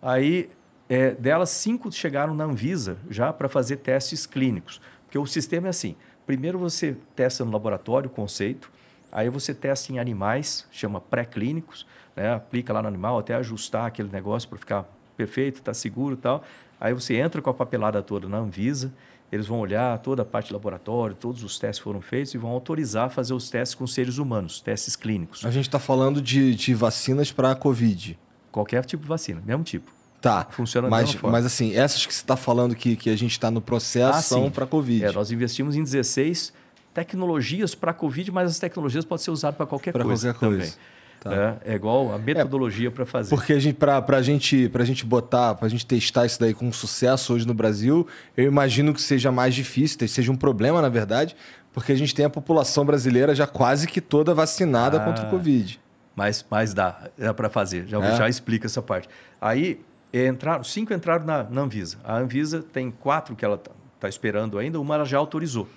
Aí 0.00 0.48
é, 0.88 1.10
delas 1.12 1.50
cinco 1.50 1.90
chegaram 1.90 2.34
na 2.34 2.44
Anvisa 2.44 2.96
já 3.10 3.32
para 3.32 3.48
fazer 3.48 3.78
testes 3.78 4.26
clínicos, 4.26 4.80
porque 5.04 5.18
o 5.18 5.26
sistema 5.26 5.66
é 5.66 5.70
assim: 5.70 5.96
primeiro 6.26 6.58
você 6.58 6.96
testa 7.14 7.44
no 7.44 7.50
laboratório 7.50 8.08
o 8.08 8.12
conceito, 8.12 8.70
aí 9.10 9.28
você 9.28 9.54
testa 9.54 9.92
em 9.92 9.98
animais, 9.98 10.66
chama 10.70 11.00
pré-clínicos, 11.00 11.86
né? 12.14 12.32
aplica 12.34 12.72
lá 12.72 12.82
no 12.82 12.88
animal 12.88 13.18
até 13.18 13.34
ajustar 13.34 13.86
aquele 13.86 14.10
negócio 14.10 14.48
para 14.48 14.58
ficar 14.58 14.84
perfeito, 15.16 15.56
está 15.56 15.74
seguro 15.74 16.14
e 16.14 16.18
tal. 16.18 16.44
Aí 16.80 16.92
você 16.92 17.16
entra 17.16 17.40
com 17.40 17.50
a 17.50 17.54
papelada 17.54 18.02
toda 18.02 18.28
na 18.28 18.38
Anvisa, 18.38 18.92
eles 19.32 19.46
vão 19.46 19.58
olhar 19.58 19.98
toda 19.98 20.22
a 20.22 20.24
parte 20.24 20.50
do 20.50 20.54
laboratório, 20.54 21.16
todos 21.16 21.42
os 21.42 21.58
testes 21.58 21.82
foram 21.82 22.00
feitos 22.00 22.34
e 22.34 22.38
vão 22.38 22.50
autorizar 22.50 23.10
fazer 23.10 23.34
os 23.34 23.50
testes 23.50 23.74
com 23.74 23.86
seres 23.86 24.18
humanos, 24.18 24.60
testes 24.60 24.94
clínicos. 24.94 25.44
A 25.44 25.50
gente 25.50 25.66
está 25.66 25.78
falando 25.78 26.22
de, 26.22 26.54
de 26.54 26.74
vacinas 26.74 27.32
para 27.32 27.50
a 27.50 27.56
Covid. 27.56 28.16
Qualquer 28.52 28.84
tipo 28.84 29.02
de 29.02 29.08
vacina, 29.08 29.42
mesmo 29.44 29.64
tipo. 29.64 29.95
Tá. 30.28 30.46
Funciona 30.50 30.86
da 30.88 30.90
mas, 30.90 31.12
forma. 31.12 31.30
mas 31.36 31.46
assim, 31.46 31.74
essas 31.74 32.04
que 32.04 32.12
você 32.14 32.20
está 32.20 32.36
falando 32.36 32.74
que, 32.74 32.96
que 32.96 33.10
a 33.10 33.16
gente 33.16 33.32
está 33.32 33.50
no 33.50 33.60
processo 33.60 34.18
Ah, 34.18 34.22
são 34.22 34.44
sim. 34.44 34.50
para 34.50 34.66
Covid. 34.66 35.04
É, 35.04 35.12
nós 35.12 35.30
investimos 35.30 35.76
em 35.76 35.82
16 35.82 36.52
tecnologias 36.92 37.74
para 37.74 37.90
a 37.90 37.94
Covid, 37.94 38.30
mas 38.32 38.50
as 38.50 38.58
tecnologias 38.58 39.04
podem 39.04 39.24
ser 39.24 39.30
usadas 39.30 39.56
para 39.56 39.66
qualquer 39.66 39.92
Pra 39.92 40.02
coisa. 40.04 40.32
qualquer 40.32 40.46
coisa. 40.58 40.72
Também. 40.72 40.96
Tá. 41.18 41.60
É, 41.66 41.72
é 41.72 41.74
igual 41.74 42.14
a 42.14 42.18
metodologia 42.18 42.90
para 42.90 43.04
fazer. 43.04 43.34
Porque 43.34 43.52
a 43.52 43.58
gente, 43.58 43.74
pra, 43.74 44.00
pra 44.00 44.22
gente, 44.22 44.68
pra 44.68 44.84
gente 44.84 45.04
botar, 45.04 45.54
pra 45.54 45.68
gente 45.68 45.84
testar 45.84 46.24
isso 46.26 46.38
daí 46.38 46.54
com 46.54 46.70
sucesso 46.72 47.32
hoje 47.34 47.46
no 47.46 47.54
Brasil, 47.54 48.06
eu 48.36 48.44
imagino 48.44 48.92
que 48.94 49.00
seja 49.02 49.32
mais 49.32 49.54
difícil, 49.54 50.06
seja 50.08 50.30
um 50.30 50.36
problema, 50.36 50.80
na 50.80 50.88
verdade, 50.88 51.34
porque 51.72 51.90
a 51.92 51.96
gente 51.96 52.14
tem 52.14 52.24
a 52.24 52.30
população 52.30 52.84
brasileira 52.84 53.34
já 53.34 53.46
quase 53.46 53.86
que 53.86 54.00
toda 54.00 54.34
vacinada 54.34 54.98
Ah. 54.98 55.04
contra 55.04 55.26
o 55.26 55.30
Covid. 55.30 55.80
Mas, 56.14 56.44
mas 56.50 56.72
dá, 56.72 57.10
dá 57.18 57.34
para 57.34 57.50
fazer. 57.50 57.86
Já, 57.88 58.02
É? 58.02 58.16
já 58.16 58.28
explica 58.28 58.66
essa 58.66 58.80
parte. 58.80 59.08
Aí, 59.40 59.72
é, 59.72 59.76
entraram, 60.12 60.64
cinco 60.64 60.94
entraram 60.94 61.24
na, 61.24 61.44
na 61.44 61.60
Anvisa. 61.62 61.98
A 62.04 62.16
Anvisa 62.16 62.62
tem 62.62 62.90
quatro 62.90 63.34
que 63.34 63.44
ela 63.44 63.60
está 63.94 64.08
esperando 64.08 64.58
ainda, 64.58 64.80
uma 64.80 64.94
ela 64.94 65.04
já 65.04 65.18
autorizou. 65.18 65.68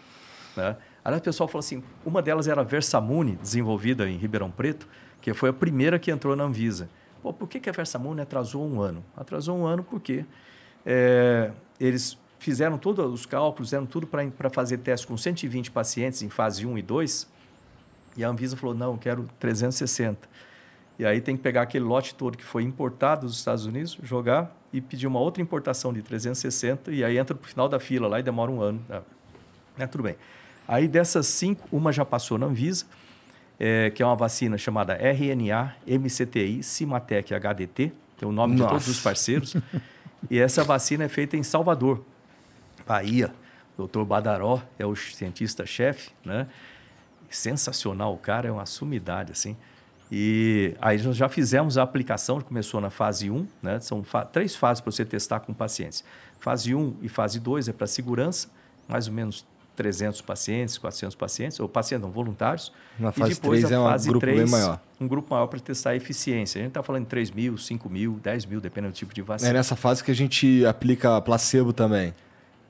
Né? 0.55 0.75
Aí 1.03 1.17
o 1.17 1.21
pessoal 1.21 1.47
falou 1.47 1.59
assim, 1.59 1.83
uma 2.05 2.21
delas 2.21 2.47
era 2.47 2.61
a 2.61 2.63
Versamune, 2.63 3.35
desenvolvida 3.37 4.09
em 4.09 4.17
Ribeirão 4.17 4.51
Preto, 4.51 4.87
que 5.21 5.33
foi 5.33 5.49
a 5.49 5.53
primeira 5.53 5.97
que 5.97 6.11
entrou 6.11 6.35
na 6.35 6.43
Anvisa. 6.43 6.89
Pô, 7.21 7.33
por 7.33 7.47
que, 7.47 7.59
que 7.59 7.69
a 7.69 7.73
Versamune 7.73 8.21
atrasou 8.21 8.65
um 8.65 8.81
ano? 8.81 9.03
Atrasou 9.15 9.57
um 9.57 9.65
ano 9.65 9.83
porque 9.83 10.25
é, 10.85 11.51
eles 11.79 12.17
fizeram 12.37 12.77
todos 12.77 13.13
os 13.13 13.25
cálculos, 13.25 13.69
fizeram 13.69 13.85
tudo 13.85 14.07
para 14.07 14.49
fazer 14.49 14.77
teste 14.77 15.05
com 15.05 15.17
120 15.17 15.71
pacientes 15.71 16.21
em 16.21 16.29
fase 16.29 16.65
1 16.65 16.77
e 16.77 16.81
2, 16.81 17.27
e 18.17 18.23
a 18.23 18.29
Anvisa 18.29 18.55
falou, 18.55 18.75
não, 18.75 18.97
quero 18.97 19.29
360. 19.39 20.27
E 20.99 21.05
aí 21.05 21.21
tem 21.21 21.37
que 21.37 21.41
pegar 21.41 21.61
aquele 21.61 21.85
lote 21.85 22.13
todo 22.13 22.37
que 22.37 22.43
foi 22.43 22.61
importado 22.61 23.25
dos 23.25 23.37
Estados 23.37 23.65
Unidos, 23.65 23.97
jogar 24.03 24.53
e 24.73 24.81
pedir 24.81 25.07
uma 25.07 25.19
outra 25.19 25.41
importação 25.41 25.93
de 25.93 26.01
360, 26.01 26.91
e 26.91 27.05
aí 27.05 27.17
entra 27.17 27.33
para 27.33 27.45
o 27.45 27.47
final 27.47 27.69
da 27.69 27.79
fila 27.79 28.05
lá 28.05 28.19
e 28.19 28.23
demora 28.23 28.51
um 28.51 28.61
ano. 28.61 28.81
É, 29.77 29.87
tudo 29.87 30.03
bem. 30.03 30.17
Aí 30.67 30.89
dessas 30.89 31.25
cinco, 31.25 31.67
uma 31.71 31.93
já 31.93 32.03
passou 32.03 32.37
na 32.37 32.47
Anvisa, 32.47 32.85
é, 33.57 33.89
que 33.89 34.03
é 34.03 34.05
uma 34.05 34.15
vacina 34.15 34.57
chamada 34.57 34.93
RNA, 34.93 35.73
MCTI, 35.87 36.61
Cimatec 36.61 37.33
HDT, 37.33 37.93
tem 38.17 38.27
o 38.27 38.31
nome 38.33 38.57
Nossa. 38.57 38.65
de 38.65 38.69
todos 38.73 38.87
os 38.89 38.99
parceiros. 38.99 39.55
e 40.29 40.37
essa 40.37 40.65
vacina 40.65 41.05
é 41.05 41.09
feita 41.09 41.37
em 41.37 41.43
Salvador, 41.43 42.03
Bahia. 42.85 43.33
Dr. 43.77 44.03
Badaró 44.03 44.61
é 44.77 44.85
o 44.85 44.93
cientista-chefe, 44.93 46.11
né? 46.25 46.47
Sensacional, 47.29 48.13
o 48.13 48.17
cara 48.17 48.49
é 48.49 48.51
uma 48.51 48.65
sumidade, 48.65 49.31
assim. 49.31 49.55
E 50.11 50.75
aí 50.81 51.01
nós 51.01 51.15
já 51.15 51.29
fizemos 51.29 51.77
a 51.77 51.83
aplicação, 51.83 52.41
começou 52.41 52.81
na 52.81 52.89
fase 52.89 53.29
1, 53.29 53.47
né? 53.61 53.79
São 53.79 54.03
fa 54.03 54.25
três 54.25 54.55
fases 54.55 54.81
para 54.81 54.91
você 54.91 55.05
testar 55.05 55.39
com 55.41 55.53
pacientes. 55.53 56.03
Fase 56.39 56.73
1 56.73 56.95
e 57.01 57.09
fase 57.09 57.39
2 57.39 57.67
é 57.69 57.73
para 57.73 57.85
segurança, 57.85 58.49
mais 58.87 59.07
ou 59.07 59.13
menos 59.13 59.45
300 59.75 60.19
pacientes, 60.21 60.77
400 60.77 61.15
pacientes, 61.15 61.59
ou 61.59 61.69
pacientes 61.69 62.05
não, 62.05 62.11
voluntários. 62.11 62.71
Na 62.99 63.11
fase 63.11 63.31
e 63.31 63.35
depois 63.35 63.61
3 63.61 63.73
a 63.73 63.83
fase 63.83 64.07
é 64.07 64.09
um 64.09 64.11
grupo 64.11 64.25
3, 64.25 64.39
bem 64.41 64.49
maior. 64.49 64.81
Um 64.99 65.07
grupo 65.07 65.33
maior 65.33 65.47
para 65.47 65.59
testar 65.59 65.91
a 65.91 65.95
eficiência. 65.95 66.59
A 66.59 66.63
gente 66.63 66.71
está 66.71 66.83
falando 66.83 67.03
em 67.03 67.05
3 67.05 67.31
mil, 67.31 67.57
5 67.57 67.89
mil, 67.89 68.19
10 68.21 68.45
mil, 68.45 68.59
dependendo 68.59 68.91
do 68.91 68.95
tipo 68.95 69.13
de 69.13 69.21
vacina. 69.21 69.49
É 69.49 69.53
nessa 69.53 69.75
fase 69.75 70.03
que 70.03 70.11
a 70.11 70.15
gente 70.15 70.65
aplica 70.65 71.21
placebo 71.21 71.71
também. 71.71 72.13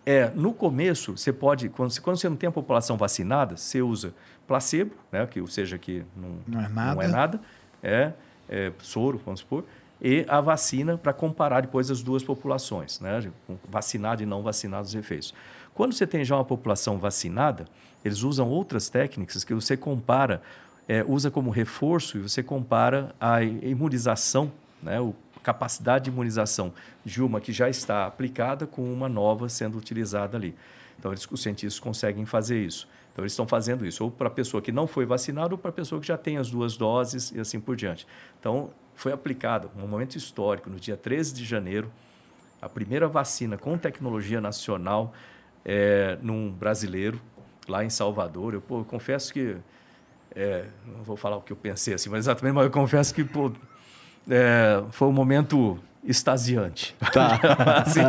É, 0.05 0.29
no 0.31 0.53
começo, 0.53 1.17
você 1.17 1.31
pode, 1.31 1.69
quando, 1.69 1.99
quando 2.01 2.17
você 2.17 2.29
não 2.29 2.35
tem 2.35 2.47
a 2.47 2.51
população 2.51 2.97
vacinada, 2.97 3.57
você 3.57 3.81
usa 3.81 4.13
placebo, 4.47 4.95
né, 5.11 5.25
que, 5.27 5.39
ou 5.39 5.47
seja, 5.47 5.77
que 5.77 6.03
não, 6.15 6.37
não, 6.47 6.61
é, 6.61 6.69
nada. 6.69 6.95
não 6.95 7.01
é 7.01 7.07
nada, 7.07 7.41
é, 7.83 8.13
é 8.49 8.71
soro, 8.79 9.21
vamos 9.23 9.41
supor, 9.41 9.63
e 10.01 10.25
a 10.27 10.41
vacina 10.41 10.97
para 10.97 11.13
comparar 11.13 11.61
depois 11.61 11.91
as 11.91 12.01
duas 12.01 12.23
populações, 12.23 12.99
né, 12.99 13.29
vacinado 13.69 14.23
e 14.23 14.25
não 14.25 14.41
vacinado 14.41 14.87
os 14.87 14.95
efeitos. 14.95 15.33
Quando 15.73 15.93
você 15.93 16.07
tem 16.07 16.25
já 16.25 16.35
uma 16.35 16.45
população 16.45 16.97
vacinada, 16.97 17.65
eles 18.03 18.23
usam 18.23 18.49
outras 18.49 18.89
técnicas 18.89 19.43
que 19.43 19.53
você 19.53 19.77
compara, 19.77 20.41
é, 20.87 21.05
usa 21.07 21.29
como 21.29 21.51
reforço 21.51 22.17
e 22.17 22.21
você 22.21 22.41
compara 22.41 23.13
a 23.19 23.43
imunização, 23.43 24.51
né, 24.81 24.99
o 24.99 25.13
capacidade 25.49 26.05
de 26.05 26.09
imunização 26.11 26.71
de 27.03 27.23
uma 27.23 27.41
que 27.41 27.51
já 27.51 27.67
está 27.67 28.05
aplicada 28.05 28.67
com 28.67 28.81
uma 28.93 29.09
nova 29.09 29.49
sendo 29.49 29.77
utilizada 29.77 30.37
ali. 30.37 30.55
Então, 30.97 31.11
eles, 31.11 31.27
os 31.29 31.41
cientistas 31.41 31.79
conseguem 31.79 32.25
fazer 32.25 32.63
isso. 32.63 32.87
Então, 33.11 33.23
eles 33.23 33.33
estão 33.33 33.47
fazendo 33.47 33.85
isso, 33.85 34.03
ou 34.03 34.11
para 34.11 34.27
a 34.27 34.31
pessoa 34.31 34.61
que 34.61 34.71
não 34.71 34.85
foi 34.85 35.05
vacinada, 35.05 35.53
ou 35.53 35.57
para 35.57 35.69
a 35.69 35.73
pessoa 35.73 35.99
que 35.99 36.07
já 36.07 36.17
tem 36.17 36.37
as 36.37 36.51
duas 36.51 36.77
doses 36.77 37.31
e 37.31 37.39
assim 37.39 37.59
por 37.59 37.75
diante. 37.75 38.05
Então, 38.39 38.69
foi 38.93 39.11
aplicado, 39.11 39.71
um 39.75 39.87
momento 39.87 40.15
histórico, 40.15 40.69
no 40.69 40.79
dia 40.79 40.95
13 40.95 41.33
de 41.33 41.43
janeiro, 41.43 41.91
a 42.61 42.69
primeira 42.69 43.07
vacina 43.07 43.57
com 43.57 43.77
tecnologia 43.77 44.39
nacional 44.39 45.13
é, 45.65 46.17
num 46.21 46.51
brasileiro 46.51 47.19
lá 47.67 47.83
em 47.83 47.89
Salvador. 47.89 48.53
Eu, 48.53 48.61
pô, 48.61 48.81
eu 48.81 48.85
confesso 48.85 49.33
que 49.33 49.57
é, 50.35 50.65
não 50.85 51.01
vou 51.03 51.17
falar 51.17 51.37
o 51.37 51.41
que 51.41 51.51
eu 51.51 51.57
pensei 51.57 51.95
assim, 51.95 52.09
mas 52.09 52.19
exatamente, 52.19 52.53
mas 52.53 52.65
eu 52.65 52.71
confesso 52.71 53.13
que 53.15 53.23
pô, 53.23 53.51
é, 54.29 54.83
foi 54.91 55.07
um 55.07 55.11
momento 55.11 55.77
extasiante. 56.03 56.95
Tá. 57.11 57.39
assim, 57.85 58.01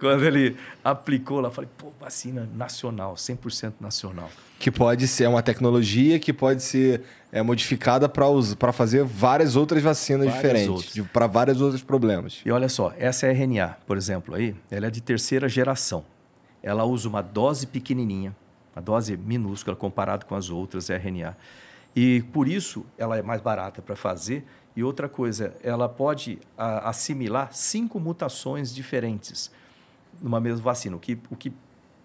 quando 0.00 0.24
ele 0.24 0.56
aplicou 0.82 1.40
lá, 1.40 1.50
falei, 1.50 1.70
pô, 1.78 1.92
vacina 2.00 2.48
nacional, 2.54 3.14
100% 3.14 3.74
nacional. 3.80 4.30
Que 4.58 4.70
pode 4.70 5.06
ser 5.06 5.28
uma 5.28 5.42
tecnologia 5.42 6.18
que 6.18 6.32
pode 6.32 6.62
ser 6.62 7.02
é, 7.30 7.40
modificada 7.42 8.08
para 8.08 8.72
fazer 8.72 9.04
várias 9.04 9.54
outras 9.54 9.82
vacinas 9.82 10.26
várias 10.26 10.62
diferentes, 10.62 11.06
para 11.12 11.26
vários 11.26 11.60
outros 11.60 11.82
problemas. 11.82 12.40
E 12.44 12.50
olha 12.50 12.68
só, 12.68 12.92
essa 12.98 13.26
é 13.26 13.32
RNA, 13.32 13.76
por 13.86 13.96
exemplo, 13.96 14.34
aí, 14.34 14.56
ela 14.70 14.86
é 14.86 14.90
de 14.90 15.00
terceira 15.00 15.48
geração 15.48 16.04
ela 16.62 16.84
usa 16.84 17.08
uma 17.08 17.22
dose 17.22 17.66
pequenininha, 17.66 18.34
uma 18.74 18.82
dose 18.82 19.16
minúscula 19.16 19.76
comparado 19.76 20.26
com 20.26 20.34
as 20.34 20.50
outras 20.50 20.88
RNA. 20.90 21.36
E 21.94 22.22
por 22.32 22.48
isso 22.48 22.84
ela 22.96 23.16
é 23.16 23.22
mais 23.22 23.40
barata 23.40 23.82
para 23.82 23.96
fazer. 23.96 24.44
E 24.78 24.84
outra 24.84 25.08
coisa, 25.08 25.56
ela 25.60 25.88
pode 25.88 26.38
a, 26.56 26.90
assimilar 26.90 27.52
cinco 27.52 27.98
mutações 27.98 28.72
diferentes 28.72 29.50
numa 30.22 30.38
mesma 30.38 30.62
vacina, 30.62 30.94
o 30.94 31.00
que, 31.00 31.18
o 31.28 31.34
que 31.34 31.52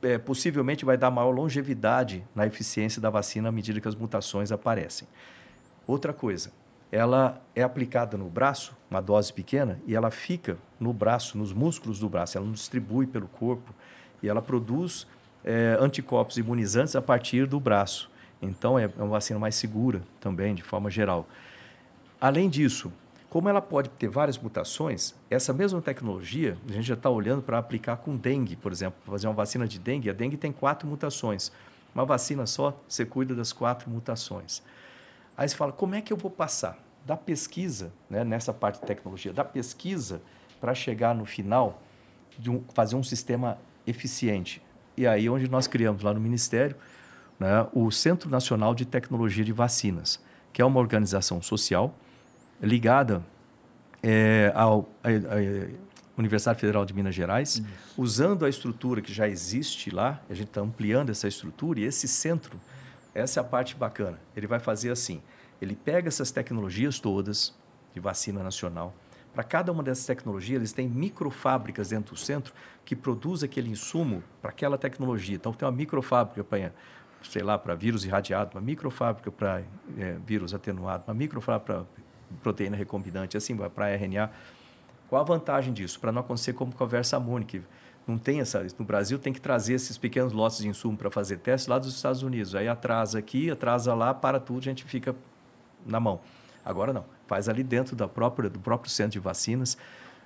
é, 0.02 0.18
possivelmente 0.18 0.84
vai 0.84 0.98
dar 0.98 1.12
maior 1.12 1.30
longevidade 1.30 2.24
na 2.34 2.48
eficiência 2.48 3.00
da 3.00 3.12
vacina 3.12 3.50
à 3.50 3.52
medida 3.52 3.80
que 3.80 3.88
as 3.88 3.94
mutações 3.94 4.52
aparecem. 4.52 5.08
Outra 5.86 6.12
coisa, 6.14 6.52
ela 6.92 7.40
é 7.56 7.62
aplicada 7.62 8.18
no 8.18 8.28
braço, 8.28 8.76
uma 8.90 9.02
dose 9.02 9.32
pequena, 9.32 9.80
e 9.86 9.94
ela 9.94 10.10
fica 10.10 10.58
no 10.80 10.92
braço, 10.92 11.38
nos 11.38 11.54
músculos 11.54 12.00
do 12.00 12.10
braço, 12.10 12.40
ela 12.40 12.46
não 12.48 12.54
distribui 12.54 13.06
pelo 13.06 13.28
corpo 13.28 13.72
e 14.24 14.28
ela 14.28 14.42
produz 14.42 15.06
é, 15.46 15.78
anticorpos 15.80 16.38
imunizantes 16.38 16.96
a 16.96 17.02
partir 17.04 17.46
do 17.46 17.60
braço. 17.60 18.10
Então, 18.42 18.80
é 18.80 18.90
uma 18.98 19.10
vacina 19.10 19.38
mais 19.38 19.54
segura 19.54 20.02
também, 20.20 20.56
de 20.56 20.64
forma 20.64 20.90
geral. 20.90 21.28
Além 22.24 22.50
disso, 22.50 22.90
como 23.30 23.50
ela 23.50 23.62
pode 23.62 23.90
ter 23.90 24.08
várias 24.08 24.38
mutações, 24.38 25.14
essa 25.30 25.52
mesma 25.52 25.82
tecnologia 25.82 26.58
a 26.70 26.72
gente 26.72 26.88
já 26.88 26.94
está 26.94 27.10
olhando 27.10 27.42
para 27.42 27.58
aplicar 27.58 27.98
com 27.98 28.16
dengue, 28.16 28.56
por 28.56 28.72
exemplo, 28.72 28.98
fazer 29.06 29.28
uma 29.28 29.34
vacina 29.34 29.68
de 29.68 29.78
dengue. 29.78 30.10
A 30.10 30.14
dengue 30.14 30.38
tem 30.38 30.50
quatro 30.50 30.88
mutações. 30.88 31.52
Uma 31.94 32.06
vacina 32.06 32.46
só, 32.48 32.82
você 32.88 33.06
cuida 33.06 33.36
das 33.36 33.52
quatro 33.52 33.90
mutações. 33.90 34.64
Aí 35.36 35.50
você 35.50 35.54
fala, 35.54 35.74
como 35.74 35.96
é 35.96 36.02
que 36.02 36.14
eu 36.14 36.16
vou 36.16 36.32
passar 36.32 36.80
da 37.06 37.18
pesquisa, 37.18 37.92
né, 38.10 38.24
nessa 38.24 38.54
parte 38.54 38.80
de 38.80 38.88
tecnologia, 38.88 39.34
da 39.34 39.44
pesquisa 39.44 40.22
para 40.62 40.74
chegar 40.74 41.14
no 41.14 41.26
final 41.26 41.82
de 42.40 42.50
um, 42.50 42.64
fazer 42.74 42.96
um 42.96 43.04
sistema 43.04 43.58
eficiente. 43.86 44.62
E 44.96 45.06
aí 45.06 45.30
onde 45.30 45.52
nós 45.52 45.68
criamos 45.68 46.02
lá 46.04 46.14
no 46.14 46.22
Ministério 46.22 46.78
né, 47.38 47.68
o 47.74 47.92
Centro 47.92 48.30
Nacional 48.30 48.74
de 48.74 48.86
Tecnologia 48.86 49.44
de 49.44 49.52
Vacinas, 49.52 50.24
que 50.54 50.62
é 50.62 50.66
uma 50.66 50.80
organização 50.80 51.42
social 51.42 51.94
ligada 52.66 53.24
é, 54.02 54.52
ao, 54.56 54.90
à, 55.04 55.10
Universidade 56.18 56.60
Federal 56.60 56.86
de 56.86 56.94
Minas 56.94 57.16
Gerais, 57.16 57.56
Isso. 57.56 57.66
usando 57.98 58.46
a 58.46 58.50
estrutura 58.50 59.02
que 59.02 59.12
já 59.12 59.28
existe 59.28 59.90
lá, 59.90 60.22
a 60.30 60.34
gente 60.34 60.48
está 60.48 60.62
ampliando 60.62 61.10
essa 61.10 61.28
estrutura 61.28 61.80
e 61.80 61.84
esse 61.84 62.08
centro, 62.08 62.60
essa 63.14 63.40
é 63.40 63.42
a 63.42 63.44
parte 63.44 63.76
bacana. 63.76 64.20
Ele 64.36 64.46
vai 64.46 64.60
fazer 64.60 64.92
assim, 64.92 65.22
ele 65.62 65.76
pega 65.76 66.08
essas 66.08 66.30
tecnologias 66.30 67.00
todas 67.00 67.54
de 67.94 68.00
vacina 68.00 68.44
nacional, 68.44 68.94
para 69.34 69.44
cada 69.44 69.72
uma 69.72 69.82
dessas 69.82 70.06
tecnologias, 70.06 70.58
eles 70.58 70.72
têm 70.72 70.88
microfábricas 70.88 71.90
dentro 71.90 72.14
do 72.14 72.20
centro 72.20 72.54
que 72.86 72.96
produzem 72.96 73.50
aquele 73.50 73.70
insumo 73.70 74.24
para 74.40 74.52
aquela 74.52 74.78
tecnologia. 74.78 75.36
Então, 75.36 75.52
tem 75.52 75.68
uma 75.68 75.72
microfábrica 75.72 76.44
para, 76.44 76.72
sei 77.24 77.42
lá, 77.42 77.58
para 77.58 77.74
vírus 77.74 78.06
irradiado, 78.06 78.52
uma 78.56 78.62
microfábrica 78.62 79.32
para 79.32 79.64
é, 79.98 80.18
vírus 80.24 80.54
atenuado, 80.54 81.06
uma 81.08 81.16
microfábrica 81.16 81.80
para 81.80 82.03
proteína 82.42 82.76
recombinante, 82.76 83.38
assim, 83.38 83.56
para 83.56 83.90
RNA. 83.90 84.30
Qual 85.10 85.22
a 85.22 85.26
vantagem 85.26 85.74
disso? 85.74 86.00
Para 86.00 86.12
não 86.12 86.22
acontecer 86.22 86.54
como 86.54 86.74
com 86.74 86.84
a 86.84 87.42
que 87.46 87.62
não 88.08 88.18
tem 88.18 88.42
essa. 88.42 88.66
No 88.78 88.86
Brasil 88.86 89.18
tem 89.18 89.32
que 89.32 89.40
trazer 89.40 89.74
esses 89.74 89.98
pequenos 89.98 90.34
lotes 90.34 90.60
de 90.60 90.68
insumo 90.68 90.98
para 90.98 91.10
fazer 91.10 91.38
testes 91.38 91.68
lá 91.68 91.80
dos 91.80 91.94
Estados 91.96 92.24
Unidos. 92.24 92.56
Aí 92.56 92.68
atrasa 92.68 93.20
aqui, 93.20 93.50
atrasa 93.50 93.94
lá, 93.94 94.14
para 94.14 94.40
tudo, 94.40 94.60
a 94.60 94.64
gente 94.64 94.84
fica 94.84 95.16
na 95.86 96.00
mão. 96.00 96.20
Agora 96.66 96.94
não, 96.94 97.06
faz 97.28 97.50
ali 97.50 97.64
dentro 97.64 97.96
da 97.96 98.08
própria, 98.08 98.50
do 98.50 98.60
próprio 98.60 98.90
centro 98.90 99.14
de 99.14 99.20
vacinas. 99.20 99.78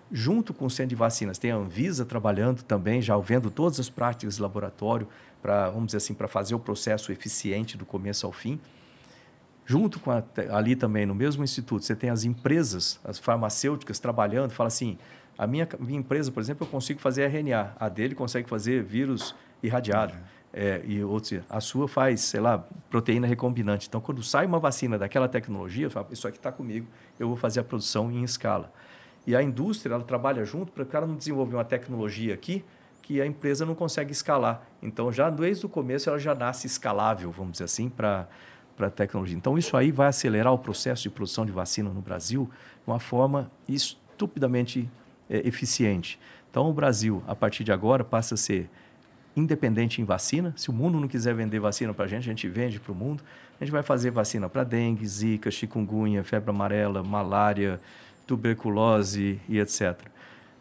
Junto 0.10 0.54
com 0.54 0.66
o 0.66 0.70
centro 0.70 0.90
de 0.90 0.96
vacinas, 0.96 1.38
tem 1.38 1.52
a 1.52 1.56
Anvisa 1.56 2.06
trabalhando 2.06 2.64
também, 2.64 3.02
já 3.02 3.18
vendo 3.18 3.52
todas 3.52 3.80
as 3.80 3.90
práticas 3.90 4.38
de 4.38 4.42
laboratório, 4.42 5.08
para, 5.42 5.70
vamos 5.70 5.88
dizer 5.88 5.98
assim, 5.98 6.14
para 6.14 6.30
fazer 6.30 6.56
o 6.56 6.60
processo 6.60 7.12
eficiente 7.12 7.78
do 7.78 7.86
começo 7.86 8.26
ao 8.26 8.32
fim. 8.32 8.60
Junto 9.68 10.00
com 10.00 10.10
a, 10.10 10.24
ali 10.50 10.76
também, 10.76 11.06
no 11.06 11.14
mesmo 11.14 11.44
instituto, 11.44 11.84
você 11.84 11.96
tem 11.96 12.10
as 12.10 12.24
empresas, 12.24 13.00
as 13.04 13.20
farmacêuticas 13.20 14.00
trabalhando, 14.00 14.50
fala 14.50 14.68
assim, 14.68 14.98
a 15.38 15.46
minha, 15.46 15.68
minha 15.78 16.00
empresa, 16.00 16.32
por 16.32 16.40
exemplo, 16.40 16.66
eu 16.66 16.72
consigo 16.72 17.00
fazer 17.00 17.30
RNA, 17.30 17.76
a 17.80 17.88
dele 17.88 18.16
consegue 18.16 18.50
fazer 18.50 18.82
vírus 18.82 19.36
irradiado. 19.62 20.14
Uhum 20.14 20.38
é, 20.54 20.82
e 20.86 21.04
outros, 21.04 21.40
a 21.50 21.62
sua 21.62 21.88
faz, 21.88 22.22
sei 22.22 22.40
lá, 22.40 22.66
proteína 22.90 23.28
recombinante. 23.28 23.88
Então, 23.88 24.02
quando 24.02 24.24
sai 24.24 24.46
uma 24.48 24.60
vacina 24.60 24.98
daquela 24.98 25.28
tecnologia, 25.28 25.86
eu 25.86 25.92
falo, 25.92 26.08
isso 26.12 26.28
aqui 26.28 26.38
está 26.38 26.52
comigo, 26.52 26.88
eu 27.20 27.28
vou 27.28 27.38
fazer 27.38 27.60
a 27.60 27.64
produção 27.64 28.12
em 28.12 28.24
escala. 28.24 28.74
E 29.26 29.36
a 29.36 29.44
indústria, 29.44 29.94
ela 29.94 30.04
trabalha 30.04 30.44
junto 30.46 30.72
para 30.72 30.84
o 30.84 30.86
cara 30.86 31.06
não 31.06 31.16
desenvolver 31.16 31.56
uma 31.56 31.66
tecnologia 31.66 32.34
aqui 32.34 32.64
que 33.04 33.22
a 33.22 33.26
empresa 33.26 33.66
não 33.66 33.76
consegue 33.76 34.12
escalar. 34.12 34.64
Então, 34.82 35.12
já 35.12 35.30
desde 35.30 35.66
o 35.66 35.70
começo, 35.70 36.10
ela 36.10 36.18
já 36.18 36.34
nasce 36.34 36.66
escalável, 36.66 37.32
vamos 37.32 37.54
dizer 37.54 37.66
assim, 37.66 37.88
para 37.88 38.28
para 38.78 38.88
a 38.88 38.92
tecnologia. 38.92 39.36
Então, 39.36 39.58
isso 39.58 39.76
aí 39.76 39.92
vai 39.92 40.08
acelerar 40.08 40.54
o 40.54 40.58
processo 40.60 41.04
de 41.04 41.10
produção 41.10 41.46
de 41.46 41.52
vacina 41.52 41.90
no 41.90 42.00
Brasil 42.00 42.50
de 42.86 42.92
uma 42.92 43.00
forma 43.00 43.52
estupidamente 43.68 44.88
é, 45.30 45.46
eficiente. 45.46 46.20
Então, 46.50 46.70
o 46.70 46.74
Brasil, 46.74 47.24
a 47.28 47.36
partir 47.36 47.64
de 47.64 47.72
agora, 47.72 48.04
passa 48.04 48.36
a 48.36 48.38
ser 48.38 48.70
independente 49.36 50.02
em 50.02 50.06
vacina. 50.06 50.54
Se 50.56 50.70
o 50.70 50.74
mundo 50.74 51.00
não 51.00 51.08
quiser 51.08 51.34
vender 51.34 51.60
vacina 51.60 51.94
para 51.94 52.06
a 52.06 52.08
gente, 52.08 52.22
a 52.22 52.30
gente 52.30 52.48
vende 52.48 52.80
para 52.80 52.92
o 52.92 52.96
mundo. 52.96 53.24
A 53.60 53.64
gente 53.66 53.72
vai 53.72 53.84
fazer 53.84 54.12
vacina 54.12 54.48
para 54.48 54.64
dengue, 54.64 55.06
zika, 55.06 55.50
chikungunya, 55.50 56.24
febre 56.24 56.52
amarela, 56.52 57.04
malária, 57.04 57.82
tuberculose 58.26 59.40
e 59.50 59.60
etc. 59.60 60.00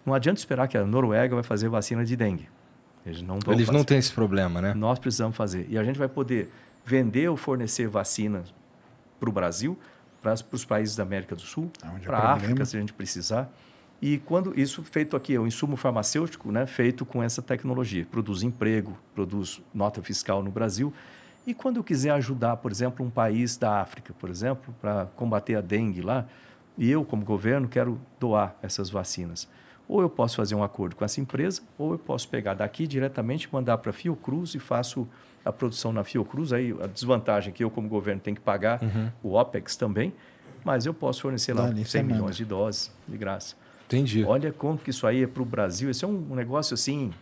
Não 0.05 0.15
adianta 0.15 0.39
esperar 0.39 0.69
que 0.69 0.79
a 0.79 0.85
Noruega 0.85 1.35
vai 1.35 1.45
fazer 1.45 1.69
vacina 1.69 2.05
de 2.05 2.17
dengue. 2.17 2.49
Eles 3.05 3.23
não, 3.23 3.39
Eles 3.49 3.69
não 3.69 3.85
têm 3.85 3.99
esse 3.99 4.13
problema, 4.13 4.61
né? 4.61 4.75
Nós 4.75 4.99
precisamos 4.99 5.37
fazer. 5.37 5.67
E 5.69 5.79
a 5.79 5.85
gente 5.85 5.99
vai 5.99 6.09
poder 6.09 6.51
vender 6.87 7.29
ou 7.29 7.37
fornecer 7.37 7.89
vacinas 7.89 8.55
para 9.19 9.29
o 9.29 9.33
Brasil, 9.33 9.77
para 10.23 10.35
os 10.53 10.65
países 10.65 10.95
da 10.95 11.03
América 11.03 11.35
do 11.35 11.43
Sul, 11.43 11.71
para 12.05 12.19
a 12.19 12.33
África, 12.35 12.65
se 12.65 12.77
a 12.77 12.81
gente 12.81 12.93
precisar. 12.93 13.53
E 14.01 14.19
quando 14.19 14.59
isso 14.59 14.83
feito 14.85 15.17
aqui, 15.17 15.35
é 15.35 15.41
um 15.41 15.47
insumo 15.47 15.77
farmacêutico, 15.77 16.53
né, 16.53 16.67
feito 16.67 17.05
com 17.05 17.23
essa 17.23 17.43
tecnologia, 17.43 18.07
produz 18.09 18.43
emprego, 18.43 18.97
produz 19.15 19.61
nota 19.75 20.01
fiscal 20.01 20.43
no 20.43 20.51
Brasil. 20.51 20.93
E 21.47 21.55
quando 21.55 21.79
eu 21.79 21.85
quiser 21.85 22.11
ajudar, 22.11 22.57
por 22.59 22.71
exemplo, 22.71 23.05
um 23.05 23.11
país 23.11 23.57
da 23.57 23.81
África, 23.81 24.15
por 24.19 24.31
exemplo, 24.31 24.75
para 24.81 25.07
combater 25.17 25.57
a 25.57 25.61
dengue 25.61 26.03
lá, 26.03 26.27
e 26.79 26.91
eu, 26.91 27.05
como 27.05 27.25
governo, 27.25 27.67
quero 27.67 27.99
doar 28.21 28.55
essas 28.63 28.91
vacinas. 28.91 29.49
Ou 29.89 30.03
eu 30.03 30.11
posso 30.11 30.37
fazer 30.37 30.55
um 30.55 30.63
acordo 30.63 30.95
com 30.95 31.05
essa 31.05 31.21
empresa, 31.21 31.63
ou 31.79 31.93
eu 31.93 31.99
posso 31.99 32.29
pegar 32.29 32.55
daqui 32.55 32.87
diretamente, 32.87 33.49
mandar 33.51 33.79
para 33.79 33.91
a 33.91 33.93
Fiocruz 33.93 34.55
e 34.55 34.59
faço 34.59 35.09
a 35.47 35.53
produção 35.53 35.93
na 35.93 36.03
Fiocruz. 36.03 36.53
Aí 36.53 36.75
a 36.83 36.87
desvantagem 36.87 37.51
é 37.51 37.53
que 37.53 37.63
eu, 37.63 37.71
como 37.71 37.89
governo, 37.89 38.21
tenho 38.21 38.37
que 38.37 38.43
pagar 38.43 38.83
uhum. 38.83 39.11
o 39.23 39.35
OPEX 39.35 39.77
também, 39.77 40.13
mas 40.65 40.85
eu 40.85 40.93
posso 40.93 41.23
fornecer 41.23 41.55
lá 41.55 41.69
Dá, 41.71 41.85
100 41.85 42.03
milhões 42.03 42.37
de 42.37 42.45
doses 42.45 42.93
de 43.07 43.17
graça. 43.17 43.55
Entendi. 43.87 44.25
Olha 44.25 44.53
como 44.53 44.77
que 44.77 44.91
isso 44.91 45.07
aí 45.07 45.23
é 45.23 45.27
para 45.27 45.43
o 45.43 45.47
Brasil. 45.47 45.89
Esse 45.89 46.05
é 46.05 46.09
um 46.09 46.35
negócio 46.35 46.75
assim, 46.75 47.13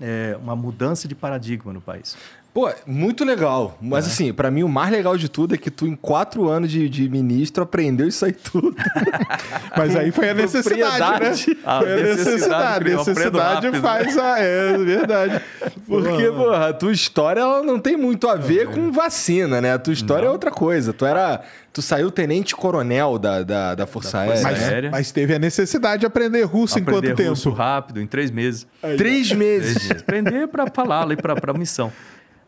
é 0.00 0.36
uma 0.40 0.56
mudança 0.56 1.08
de 1.08 1.14
paradigma 1.14 1.72
no 1.72 1.80
país. 1.80 2.16
Pô, 2.58 2.68
muito 2.86 3.24
legal. 3.24 3.78
Mas 3.80 4.06
é. 4.06 4.08
assim, 4.08 4.32
para 4.32 4.50
mim 4.50 4.64
o 4.64 4.68
mais 4.68 4.90
legal 4.90 5.16
de 5.16 5.28
tudo 5.28 5.54
é 5.54 5.58
que 5.58 5.70
tu, 5.70 5.86
em 5.86 5.94
quatro 5.94 6.48
anos 6.48 6.70
de, 6.70 6.88
de 6.88 7.08
ministro, 7.08 7.62
aprendeu 7.62 8.08
isso 8.08 8.24
aí 8.24 8.32
tudo. 8.32 8.74
Mas 9.76 9.94
aí 9.94 10.10
foi 10.10 10.30
a 10.30 10.34
necessidade, 10.34 11.46
né? 11.46 11.56
A 11.64 11.78
foi 11.78 11.92
a 11.92 11.96
necessidade. 12.02 12.92
A 12.92 12.96
necessidade 12.96 13.80
faz 13.80 14.18
a. 14.18 14.40
É 14.40 14.76
verdade. 14.76 15.40
Porque, 15.86 16.32
porra, 16.32 16.70
a 16.70 16.72
tua 16.72 16.90
história 16.90 17.40
ela 17.40 17.62
não 17.62 17.78
tem 17.78 17.96
muito 17.96 18.28
a 18.28 18.34
ver 18.34 18.68
com 18.68 18.90
vacina, 18.90 19.60
né? 19.60 19.74
A 19.74 19.78
tua 19.78 19.92
história 19.92 20.24
não. 20.24 20.30
é 20.30 20.32
outra 20.32 20.50
coisa. 20.50 20.92
Tu 20.92 21.06
era. 21.06 21.42
Tu 21.78 21.82
saiu 21.82 22.10
tenente-coronel 22.10 23.20
da, 23.20 23.44
da, 23.44 23.74
da, 23.76 23.86
Força, 23.86 24.10
da 24.10 24.18
Aérea. 24.24 24.42
Mas, 24.42 24.58
né? 24.58 24.90
mas 24.90 25.12
teve 25.12 25.32
a 25.32 25.38
necessidade 25.38 26.00
de 26.00 26.06
aprender 26.06 26.42
russo 26.42 26.76
aprender 26.76 26.90
em 26.90 27.00
quanto 27.02 27.16
tempo? 27.16 27.30
russo 27.30 27.50
rápido, 27.50 28.00
em 28.00 28.06
três 28.08 28.32
meses. 28.32 28.66
Aí, 28.82 28.96
três 28.96 29.30
meses. 29.30 29.74
Três 29.74 29.88
meses. 29.88 30.02
Aprender 30.02 30.48
para 30.48 30.66
falar, 30.66 31.06
para 31.16 31.52
a 31.52 31.54
missão. 31.56 31.92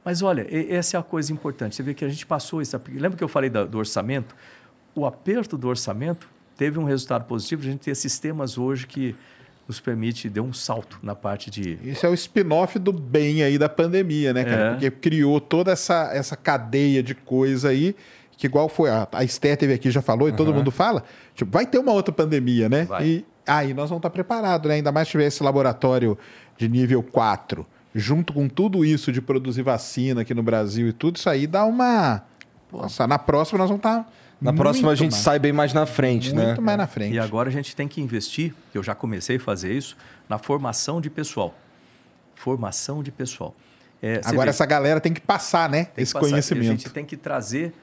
Mas 0.05 0.21
olha, 0.21 0.45
essa 0.69 0.97
é 0.97 1.01
a 1.01 1.03
coisa 1.05 1.33
importante. 1.33 1.77
Você 1.77 1.83
vê 1.85 1.95
que 1.95 2.05
a 2.05 2.09
gente 2.09 2.27
passou 2.27 2.61
isso. 2.61 2.77
Lembra 2.93 3.17
que 3.17 3.23
eu 3.23 3.29
falei 3.29 3.49
do 3.49 3.79
orçamento? 3.79 4.35
O 4.97 5.07
aperto 5.07 5.57
do 5.57 5.69
orçamento 5.69 6.27
teve 6.57 6.81
um 6.81 6.85
resultado 6.85 7.25
positivo. 7.25 7.63
A 7.63 7.67
gente 7.67 7.83
tem 7.83 7.95
sistemas 7.95 8.59
hoje 8.59 8.85
que 8.85 9.15
nos 9.69 9.79
permite 9.79 10.29
dar 10.29 10.43
um 10.43 10.53
salto 10.53 10.99
na 11.05 11.15
parte 11.15 11.53
de. 11.53 11.79
Isso 11.85 12.05
é 12.05 12.09
o 12.09 12.15
spin-off 12.15 12.81
do 12.81 12.93
bem 12.93 13.45
aí 13.45 13.57
da 13.57 13.69
pandemia, 13.69 14.33
né, 14.33 14.43
cara? 14.43 14.63
É. 14.63 14.71
Porque 14.71 14.91
criou 14.91 15.41
toda 15.41 15.71
essa, 15.71 16.11
essa 16.13 16.35
cadeia 16.35 17.01
de 17.01 17.15
coisa 17.15 17.69
aí, 17.69 17.95
que 18.41 18.47
igual 18.47 18.71
foi. 18.71 18.89
A, 18.89 19.07
a 19.13 19.23
Esther 19.23 19.55
teve 19.55 19.75
aqui, 19.75 19.91
já 19.91 20.01
falou, 20.01 20.27
e 20.27 20.31
uhum. 20.31 20.37
todo 20.37 20.55
mundo 20.55 20.71
fala. 20.71 21.05
Tipo, 21.35 21.53
vai 21.53 21.67
ter 21.67 21.79
uma 21.79 21.93
outra 21.93 22.13
pandemia, 22.13 22.71
né? 22.71 22.85
Vai. 22.87 23.07
E 23.07 23.27
aí 23.47 23.75
nós 23.75 23.91
vamos 23.91 23.99
estar 23.99 24.09
preparados, 24.09 24.67
né? 24.67 24.77
Ainda 24.77 24.91
mais 24.91 25.09
se 25.09 25.13
tiver 25.13 25.27
esse 25.27 25.43
laboratório 25.43 26.17
de 26.57 26.67
nível 26.67 27.03
4 27.03 27.67
junto 27.95 28.33
com 28.33 28.49
tudo 28.49 28.85
isso 28.85 29.13
de 29.13 29.21
produzir 29.21 29.63
vacina 29.63 30.23
aqui 30.23 30.33
no 30.33 30.43
Brasil 30.43 30.89
e 30.89 30.93
tudo, 30.93 31.17
isso 31.17 31.29
aí 31.29 31.47
dá 31.47 31.67
uma. 31.67 32.23
Nossa, 32.73 33.07
na 33.07 33.19
próxima 33.19 33.59
nós 33.59 33.69
vamos 33.69 33.81
estar. 33.81 34.11
Na 34.41 34.55
próxima 34.55 34.91
a 34.91 34.95
gente 34.95 35.13
mais. 35.13 35.23
sai 35.23 35.39
bem 35.39 35.53
mais 35.53 35.75
na 35.75 35.85
frente, 35.85 36.29
muito 36.29 36.39
né? 36.39 36.47
Muito 36.47 36.63
mais 36.63 36.79
na 36.79 36.87
frente. 36.87 37.15
E 37.15 37.19
agora 37.19 37.51
a 37.51 37.53
gente 37.53 37.77
tem 37.77 37.87
que 37.87 38.01
investir, 38.01 38.55
eu 38.73 38.83
já 38.83 38.95
comecei 38.95 39.37
a 39.37 39.41
fazer 39.41 39.71
isso, 39.71 39.99
na 40.27 40.39
formação 40.39 40.99
de 40.99 41.11
pessoal. 41.11 41.55
Formação 42.35 43.03
de 43.03 43.11
pessoal. 43.11 43.55
É, 44.03 44.23
agora 44.25 44.45
vê, 44.45 44.51
essa 44.51 44.65
galera 44.65 44.99
tem 44.99 45.13
que 45.13 45.21
passar, 45.21 45.69
né? 45.69 45.89
Esse 45.95 46.15
passar, 46.15 46.27
conhecimento. 46.27 46.69
A 46.69 46.71
gente 46.71 46.89
tem 46.89 47.05
que 47.05 47.19
trazer 47.19 47.75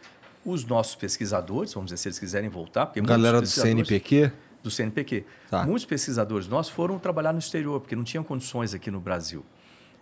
os 0.51 0.65
nossos 0.65 0.95
pesquisadores, 0.95 1.73
vamos 1.73 1.89
dizer, 1.89 1.97
se 1.97 2.07
eles 2.07 2.19
quiserem 2.19 2.49
voltar. 2.49 2.85
Porque 2.87 3.01
galera 3.01 3.41
do 3.41 3.47
CNPq? 3.47 4.31
Do 4.63 4.71
CNPq. 4.71 5.25
Tá. 5.49 5.65
Muitos 5.65 5.85
pesquisadores 5.85 6.47
nossos 6.47 6.71
foram 6.71 6.97
trabalhar 6.97 7.33
no 7.33 7.39
exterior, 7.39 7.79
porque 7.79 7.95
não 7.95 8.03
tinham 8.03 8.23
condições 8.23 8.73
aqui 8.73 8.89
no 8.89 8.99
Brasil. 8.99 9.45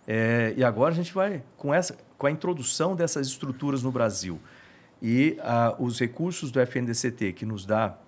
É, 0.06 0.54
e 0.56 0.62
agora 0.62 0.92
a 0.92 0.96
gente 0.96 1.12
vai, 1.12 1.42
com, 1.56 1.74
essa, 1.74 1.96
com 2.16 2.26
a 2.26 2.30
introdução 2.30 2.94
dessas 2.94 3.26
estruturas 3.26 3.82
no 3.82 3.90
Brasil 3.90 4.40
e 5.02 5.36
ah, 5.40 5.74
os 5.78 5.98
recursos 5.98 6.50
do 6.50 6.60
FNDCT, 6.60 7.32
que 7.32 7.44
nos 7.44 7.66
dá, 7.66 7.98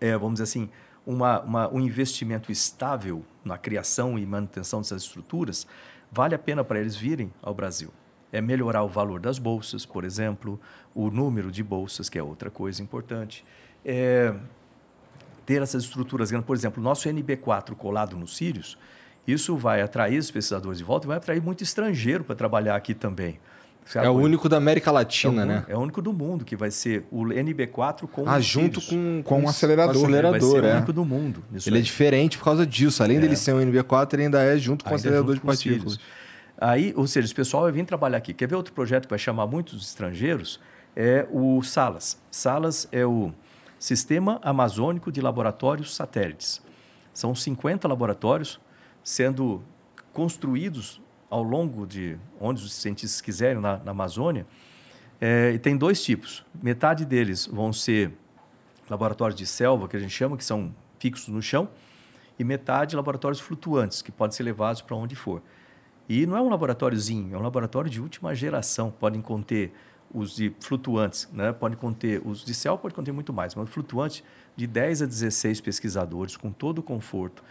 é, 0.00 0.12
vamos 0.12 0.34
dizer 0.34 0.44
assim, 0.44 0.68
uma, 1.06 1.40
uma, 1.40 1.72
um 1.72 1.80
investimento 1.80 2.50
estável 2.50 3.24
na 3.44 3.56
criação 3.56 4.18
e 4.18 4.26
manutenção 4.26 4.80
dessas 4.80 5.02
estruturas, 5.02 5.66
vale 6.10 6.34
a 6.34 6.38
pena 6.38 6.64
para 6.64 6.80
eles 6.80 6.96
virem 6.96 7.32
ao 7.42 7.54
Brasil. 7.54 7.92
É 8.34 8.40
melhorar 8.40 8.82
o 8.82 8.88
valor 8.88 9.20
das 9.20 9.38
bolsas, 9.38 9.86
por 9.86 10.04
exemplo, 10.04 10.60
o 10.94 11.10
número 11.10 11.52
de 11.52 11.62
bolsas, 11.62 12.08
que 12.08 12.18
é 12.18 12.22
outra 12.22 12.50
coisa 12.50 12.82
importante. 12.82 13.44
É, 13.84 14.34
ter 15.46 15.62
essas 15.62 15.84
estruturas 15.84 16.30
grandes. 16.30 16.46
Por 16.46 16.56
exemplo, 16.56 16.80
o 16.80 16.84
nosso 16.84 17.08
NB4 17.08 17.74
colado 17.74 18.16
nos 18.16 18.36
Sírios, 18.36 18.76
isso 19.26 19.56
vai 19.56 19.80
atrair 19.82 20.18
os 20.18 20.30
pesquisadores 20.30 20.78
de 20.78 20.84
volta 20.84 21.06
e 21.06 21.08
vai 21.08 21.16
atrair 21.16 21.40
muito 21.40 21.62
estrangeiro 21.62 22.24
para 22.24 22.34
trabalhar 22.34 22.76
aqui 22.76 22.94
também. 22.94 23.38
É 23.94 24.08
o 24.08 24.14
único 24.14 24.48
da 24.48 24.56
América 24.56 24.90
Latina, 24.90 25.42
é 25.42 25.44
o, 25.44 25.48
né? 25.48 25.64
É 25.68 25.76
o 25.76 25.80
único 25.80 26.00
do 26.00 26.10
mundo 26.12 26.42
que 26.44 26.56
vai 26.56 26.70
ser 26.70 27.04
o 27.10 27.24
NB4 27.24 28.08
com 28.08 28.26
Ah, 28.26 28.40
junto 28.40 28.80
com, 28.80 29.22
com, 29.22 29.22
com 29.22 29.42
um 29.42 29.48
acelerador. 29.48 30.02
acelerador, 30.02 30.40
vai 30.40 30.40
ser 30.40 30.64
é. 30.64 30.72
o 30.72 30.76
único 30.76 30.92
do 30.92 31.04
mundo. 31.04 31.44
Ele 31.52 31.60
é 31.66 31.72
aí. 31.74 31.78
é 31.78 31.82
diferente 31.82 32.38
por 32.38 32.44
causa 32.44 32.66
disso. 32.66 33.02
Além 33.02 33.18
é. 33.18 33.20
dele 33.20 33.36
ser 33.36 33.52
um 33.52 33.60
NB4, 33.60 34.14
ele 34.14 34.22
ainda 34.24 34.42
é 34.42 34.56
junto 34.56 34.84
com 34.86 34.90
o 34.90 34.94
acelerador 34.94 35.34
de 35.34 35.40
partículas. 35.42 35.98
Aí, 36.66 36.94
ou 36.96 37.06
seja, 37.06 37.26
esse 37.26 37.34
pessoal 37.34 37.64
vai 37.64 37.72
vir 37.72 37.84
trabalhar 37.84 38.16
aqui. 38.16 38.32
Quer 38.32 38.48
ver 38.48 38.54
outro 38.54 38.72
projeto 38.72 39.02
que 39.02 39.10
vai 39.10 39.18
chamar 39.18 39.46
muitos 39.46 39.86
estrangeiros? 39.86 40.58
É 40.96 41.28
o 41.30 41.62
SALAS. 41.62 42.18
SALAS 42.30 42.88
é 42.90 43.04
o 43.04 43.34
Sistema 43.78 44.40
Amazônico 44.42 45.12
de 45.12 45.20
Laboratórios 45.20 45.94
Satélites. 45.94 46.62
São 47.12 47.34
50 47.34 47.86
laboratórios 47.86 48.58
sendo 49.02 49.62
construídos 50.10 51.02
ao 51.28 51.42
longo 51.42 51.86
de 51.86 52.16
onde 52.40 52.64
os 52.64 52.72
cientistas 52.72 53.20
quiserem, 53.20 53.60
na, 53.60 53.76
na 53.76 53.90
Amazônia. 53.90 54.46
É, 55.20 55.52
e 55.52 55.58
tem 55.58 55.76
dois 55.76 56.02
tipos. 56.02 56.46
Metade 56.62 57.04
deles 57.04 57.46
vão 57.46 57.74
ser 57.74 58.10
laboratórios 58.88 59.38
de 59.38 59.46
selva, 59.46 59.86
que 59.86 59.98
a 59.98 60.00
gente 60.00 60.14
chama, 60.14 60.34
que 60.34 60.44
são 60.44 60.74
fixos 60.98 61.28
no 61.28 61.42
chão, 61.42 61.68
e 62.38 62.42
metade 62.42 62.96
laboratórios 62.96 63.38
flutuantes, 63.38 64.00
que 64.00 64.10
podem 64.10 64.34
ser 64.34 64.44
levados 64.44 64.80
para 64.80 64.96
onde 64.96 65.14
for. 65.14 65.42
E 66.08 66.26
não 66.26 66.36
é 66.36 66.40
um 66.40 66.48
laboratóriozinho, 66.48 67.34
é 67.34 67.38
um 67.38 67.42
laboratório 67.42 67.90
de 67.90 68.00
última 68.00 68.34
geração. 68.34 68.90
Podem 68.90 69.22
conter 69.22 69.72
os 70.12 70.36
de 70.36 70.54
flutuantes, 70.60 71.28
né? 71.32 71.52
podem 71.52 71.76
conter 71.76 72.22
os 72.24 72.44
de 72.44 72.54
céu, 72.54 72.78
pode 72.78 72.94
conter 72.94 73.12
muito 73.12 73.32
mais, 73.32 73.54
mas 73.54 73.68
flutuante 73.68 74.22
de 74.54 74.66
10 74.66 75.02
a 75.02 75.06
16 75.06 75.60
pesquisadores, 75.60 76.36
com 76.36 76.52
todo 76.52 76.78
o 76.78 76.82
conforto, 76.82 77.42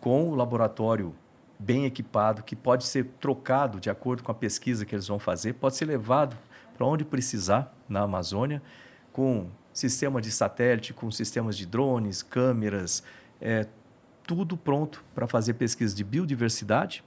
com 0.00 0.28
o 0.28 0.34
laboratório 0.34 1.14
bem 1.58 1.84
equipado, 1.84 2.42
que 2.42 2.54
pode 2.54 2.84
ser 2.84 3.06
trocado 3.20 3.80
de 3.80 3.90
acordo 3.90 4.22
com 4.22 4.30
a 4.30 4.34
pesquisa 4.34 4.84
que 4.84 4.94
eles 4.94 5.06
vão 5.06 5.18
fazer, 5.18 5.54
pode 5.54 5.76
ser 5.76 5.84
levado 5.84 6.36
para 6.76 6.86
onde 6.86 7.04
precisar 7.04 7.74
na 7.88 8.00
Amazônia, 8.02 8.62
com 9.12 9.48
sistema 9.72 10.20
de 10.20 10.30
satélite, 10.30 10.92
com 10.92 11.10
sistemas 11.10 11.56
de 11.56 11.66
drones, 11.66 12.22
câmeras, 12.22 13.02
é, 13.40 13.66
tudo 14.26 14.56
pronto 14.56 15.04
para 15.14 15.26
fazer 15.26 15.54
pesquisa 15.54 15.94
de 15.94 16.04
biodiversidade, 16.04 17.04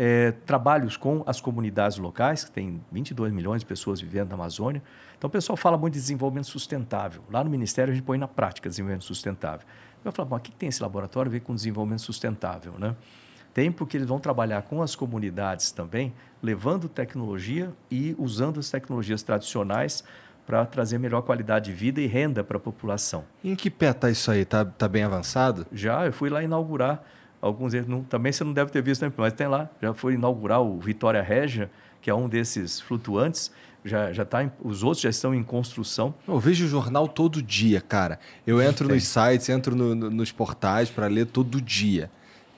é, 0.00 0.30
trabalhos 0.46 0.96
com 0.96 1.24
as 1.26 1.40
comunidades 1.40 1.98
locais, 1.98 2.44
que 2.44 2.52
tem 2.52 2.80
22 2.92 3.32
milhões 3.32 3.62
de 3.62 3.66
pessoas 3.66 4.00
vivendo 4.00 4.28
na 4.28 4.36
Amazônia. 4.36 4.80
Então, 5.18 5.26
o 5.26 5.30
pessoal 5.30 5.56
fala 5.56 5.76
muito 5.76 5.94
de 5.94 6.00
desenvolvimento 6.00 6.46
sustentável. 6.46 7.20
Lá 7.28 7.42
no 7.42 7.50
Ministério, 7.50 7.90
a 7.90 7.94
gente 7.96 8.04
põe 8.04 8.16
na 8.16 8.28
prática 8.28 8.68
desenvolvimento 8.68 9.02
sustentável. 9.02 9.66
Eu 10.04 10.12
falo, 10.12 10.36
o 10.36 10.38
que 10.38 10.52
tem 10.52 10.68
esse 10.68 10.80
laboratório 10.80 11.28
a 11.28 11.32
ver 11.32 11.40
com 11.40 11.52
desenvolvimento 11.52 12.02
sustentável? 12.02 12.74
Né? 12.78 12.94
Tem 13.52 13.72
porque 13.72 13.96
eles 13.96 14.06
vão 14.06 14.20
trabalhar 14.20 14.62
com 14.62 14.80
as 14.80 14.94
comunidades 14.94 15.72
também, 15.72 16.14
levando 16.40 16.88
tecnologia 16.88 17.72
e 17.90 18.14
usando 18.16 18.60
as 18.60 18.70
tecnologias 18.70 19.24
tradicionais 19.24 20.04
para 20.46 20.64
trazer 20.64 20.98
melhor 20.98 21.22
qualidade 21.22 21.72
de 21.72 21.72
vida 21.72 22.00
e 22.00 22.06
renda 22.06 22.44
para 22.44 22.56
a 22.56 22.60
população. 22.60 23.24
Em 23.42 23.56
que 23.56 23.68
pé 23.68 23.90
está 23.90 24.08
isso 24.08 24.30
aí? 24.30 24.42
Está 24.42 24.64
tá 24.64 24.86
bem 24.86 25.02
avançado? 25.02 25.66
Já, 25.72 26.06
eu 26.06 26.12
fui 26.12 26.30
lá 26.30 26.40
inaugurar 26.40 27.02
alguns 27.40 27.72
deles. 27.72 27.86
Não, 27.88 28.02
também 28.02 28.32
você 28.32 28.42
não 28.44 28.52
deve 28.52 28.70
ter 28.70 28.82
visto, 28.82 29.02
né? 29.04 29.12
mas 29.16 29.32
tem 29.32 29.46
lá. 29.46 29.68
Já 29.82 29.92
fui 29.94 30.14
inaugurar 30.14 30.60
o 30.60 30.78
Vitória 30.78 31.22
Regia, 31.22 31.70
que 32.00 32.10
é 32.10 32.14
um 32.14 32.28
desses 32.28 32.80
flutuantes. 32.80 33.50
já 33.84 34.12
já 34.12 34.24
tá 34.24 34.42
em, 34.42 34.50
os 34.62 34.82
outros 34.82 35.00
já 35.02 35.08
estão 35.10 35.34
em 35.34 35.42
construção. 35.42 36.12
Eu 36.26 36.38
vejo 36.38 36.64
o 36.64 36.68
jornal 36.68 37.06
todo 37.08 37.40
dia, 37.42 37.80
cara. 37.80 38.18
Eu 38.46 38.60
entro 38.60 38.86
tem. 38.88 38.96
nos 38.96 39.04
sites, 39.06 39.48
entro 39.48 39.74
no- 39.76 39.94
no- 39.94 40.10
nos 40.10 40.32
portais 40.32 40.90
para 40.90 41.06
ler 41.06 41.26
todo 41.26 41.60
dia. 41.60 42.10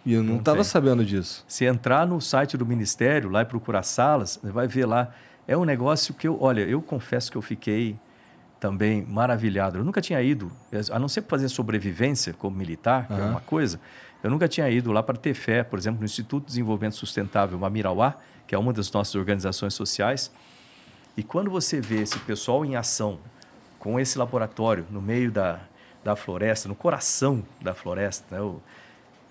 E 0.05 0.15
eu 0.15 0.23
não, 0.23 0.37
Não 0.37 0.43
tava 0.43 0.57
tem. 0.59 0.65
sabendo 0.65 1.05
disso. 1.05 1.45
Se 1.47 1.67
entrar 1.67 2.07
no 2.07 2.21
site 2.23 2.57
do 2.57 2.65
Ministério, 2.65 3.29
lá 3.29 3.43
e 3.43 3.45
procurar 3.45 3.83
salas, 3.83 4.39
você 4.43 4.51
vai 4.51 4.67
ver 4.67 4.87
lá. 4.87 5.13
É 5.47 5.55
um 5.57 5.65
negócio 5.65 6.15
que 6.15 6.27
eu, 6.27 6.39
olha, 6.41 6.63
eu 6.63 6.81
confesso 6.81 7.31
que 7.31 7.37
eu 7.37 7.43
fiquei 7.43 7.97
também 8.59 9.05
maravilhado. 9.07 9.79
Eu 9.79 9.85
nunca 9.85 10.01
tinha 10.01 10.21
ido, 10.23 10.51
a 10.91 10.99
não 10.99 11.09
ser 11.09 11.23
para 11.23 11.31
fazer 11.37 11.49
sobrevivência 11.49 12.33
como 12.35 12.57
militar, 12.57 13.07
que 13.07 13.13
é 13.15 13.17
Aham. 13.17 13.31
uma 13.31 13.41
coisa, 13.41 13.81
eu 14.23 14.31
nunca 14.31 14.47
tinha 14.49 14.69
ido 14.69 14.93
lá 14.93 15.03
para 15.03 15.17
ter 15.17 15.35
fé, 15.35 15.63
por 15.63 15.79
exemplo, 15.79 16.01
no 16.01 16.05
Instituto 16.05 16.45
de 16.45 16.49
Desenvolvimento 16.49 16.97
Sustentável 16.97 17.59
Mamirauá, 17.59 18.17
que 18.47 18.55
é 18.55 18.59
uma 18.59 18.73
das 18.73 18.91
nossas 18.93 19.15
organizações 19.15 19.75
sociais. 19.75 20.31
E 21.17 21.23
quando 21.23 21.51
você 21.51 21.81
vê 21.81 22.03
esse 22.03 22.19
pessoal 22.21 22.65
em 22.65 22.77
ação, 22.77 23.19
com 23.79 23.99
esse 23.99 24.19
laboratório 24.19 24.87
no 24.91 25.01
meio 25.01 25.31
da, 25.31 25.61
da 26.05 26.15
floresta, 26.15 26.69
no 26.69 26.75
coração 26.75 27.43
da 27.61 27.75
floresta, 27.75 28.39
né? 28.39 28.57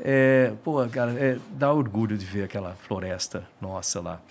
É, 0.02 0.54
pô, 0.64 0.88
cara, 0.88 1.12
é, 1.12 1.38
dá 1.52 1.74
orgulho 1.74 2.18
de 2.18 2.26
ver 2.26 2.44
aquela 2.44 2.74
floresta 2.76 3.48
nossa 3.60 4.00
lá. 4.00 4.22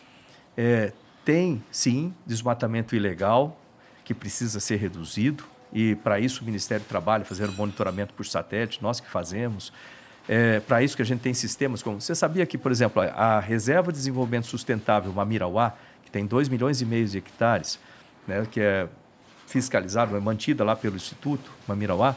É, 0.57 0.93
tem, 1.25 1.63
sim, 1.71 2.15
desmatamento 2.27 2.97
ilegal 2.97 3.61
que 4.03 4.15
precisa 4.15 4.61
ser 4.61 4.77
reduzido 4.77 5.45
e 5.73 5.95
para 5.97 6.19
isso 6.19 6.43
o 6.43 6.45
Ministério 6.47 6.85
trabalha 6.89 7.25
fazendo 7.25 7.53
monitoramento 7.53 8.15
por 8.15 8.25
satélite, 8.25 8.83
nós 8.83 8.99
que 9.01 9.09
fazemos. 9.09 9.73
É, 10.29 10.61
para 10.61 10.83
isso 10.83 10.95
que 10.95 11.01
a 11.01 11.05
gente 11.05 11.21
tem 11.21 11.33
sistemas 11.33 11.83
como... 11.83 12.01
Você 12.01 12.15
sabia 12.15 12.45
que, 12.45 12.59
por 12.59 12.71
exemplo, 12.71 13.01
a, 13.01 13.41
Reserva 13.41 13.91
de 13.91 13.97
Desenvolvimento 13.97 14.47
Sustentável 14.47 15.11
Mamirauá, 15.11 15.75
que 16.05 16.11
tem 16.11 16.27
2 16.27 16.51
milhões 16.51 16.83
e 16.83 16.85
meio 16.85 17.07
de 17.07 17.17
hectares, 17.17 17.79
né, 18.27 18.47
que 18.51 18.61
é 18.61 18.87
fiscalizada, 19.47 20.15
é 20.15 20.21
mantida 20.21 20.63
lá 20.63 20.77
pelo 20.77 20.97
Instituto 20.97 21.51
Mamirauá, 21.67 22.15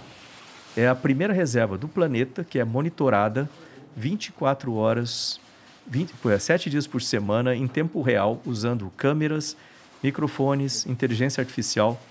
é 0.76 0.88
a 0.88 0.96
primeira 0.96 1.34
reserva 1.34 1.78
do 1.78 1.88
planeta 1.88 2.44
que 2.44 2.60
é 2.60 2.66
monitorada 2.66 3.50
24 3.96 4.74
horas, 4.74 5.40
20, 5.88 6.14
pô, 6.16 6.30
é, 6.30 6.40
7 6.40 6.70
dias 6.70 6.88
por 6.88 7.02
semana, 7.02 7.56
em 7.56 7.68
tempo 7.68 8.02
real, 8.02 8.42
usando 8.46 8.92
câmeras, 8.96 9.56
microfones, 10.04 10.86
inteligência 10.86 11.42
artificial. 11.42 12.02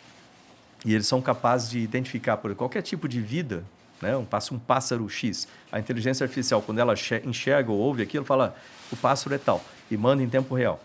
E 0.84 0.94
eles 0.94 1.06
são 1.06 1.20
capazes 1.20 1.70
de 1.70 1.78
identificar 1.78 2.38
por 2.38 2.54
qualquer 2.54 2.82
tipo 2.82 3.06
de 3.08 3.20
vida, 3.20 3.64
né? 4.00 4.16
um, 4.16 4.24
passa 4.24 4.54
um 4.54 4.58
pássaro 4.58 5.08
X. 5.08 5.46
A 5.70 5.78
inteligência 5.78 6.24
artificial, 6.24 6.62
quando 6.62 6.78
ela 6.78 6.94
enxerga 7.24 7.70
ou 7.70 7.78
ouve 7.78 8.02
aquilo, 8.02 8.24
fala 8.24 8.54
o 8.90 8.96
pássaro 8.96 9.34
é 9.34 9.38
tal, 9.38 9.62
e 9.90 9.96
manda 9.96 10.22
em 10.22 10.28
tempo 10.28 10.54
real. 10.54 10.80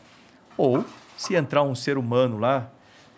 Ou, 0.57 0.85
se 1.17 1.35
entrar 1.35 1.63
um 1.63 1.75
ser 1.75 1.97
humano 1.97 2.37
lá, 2.37 2.69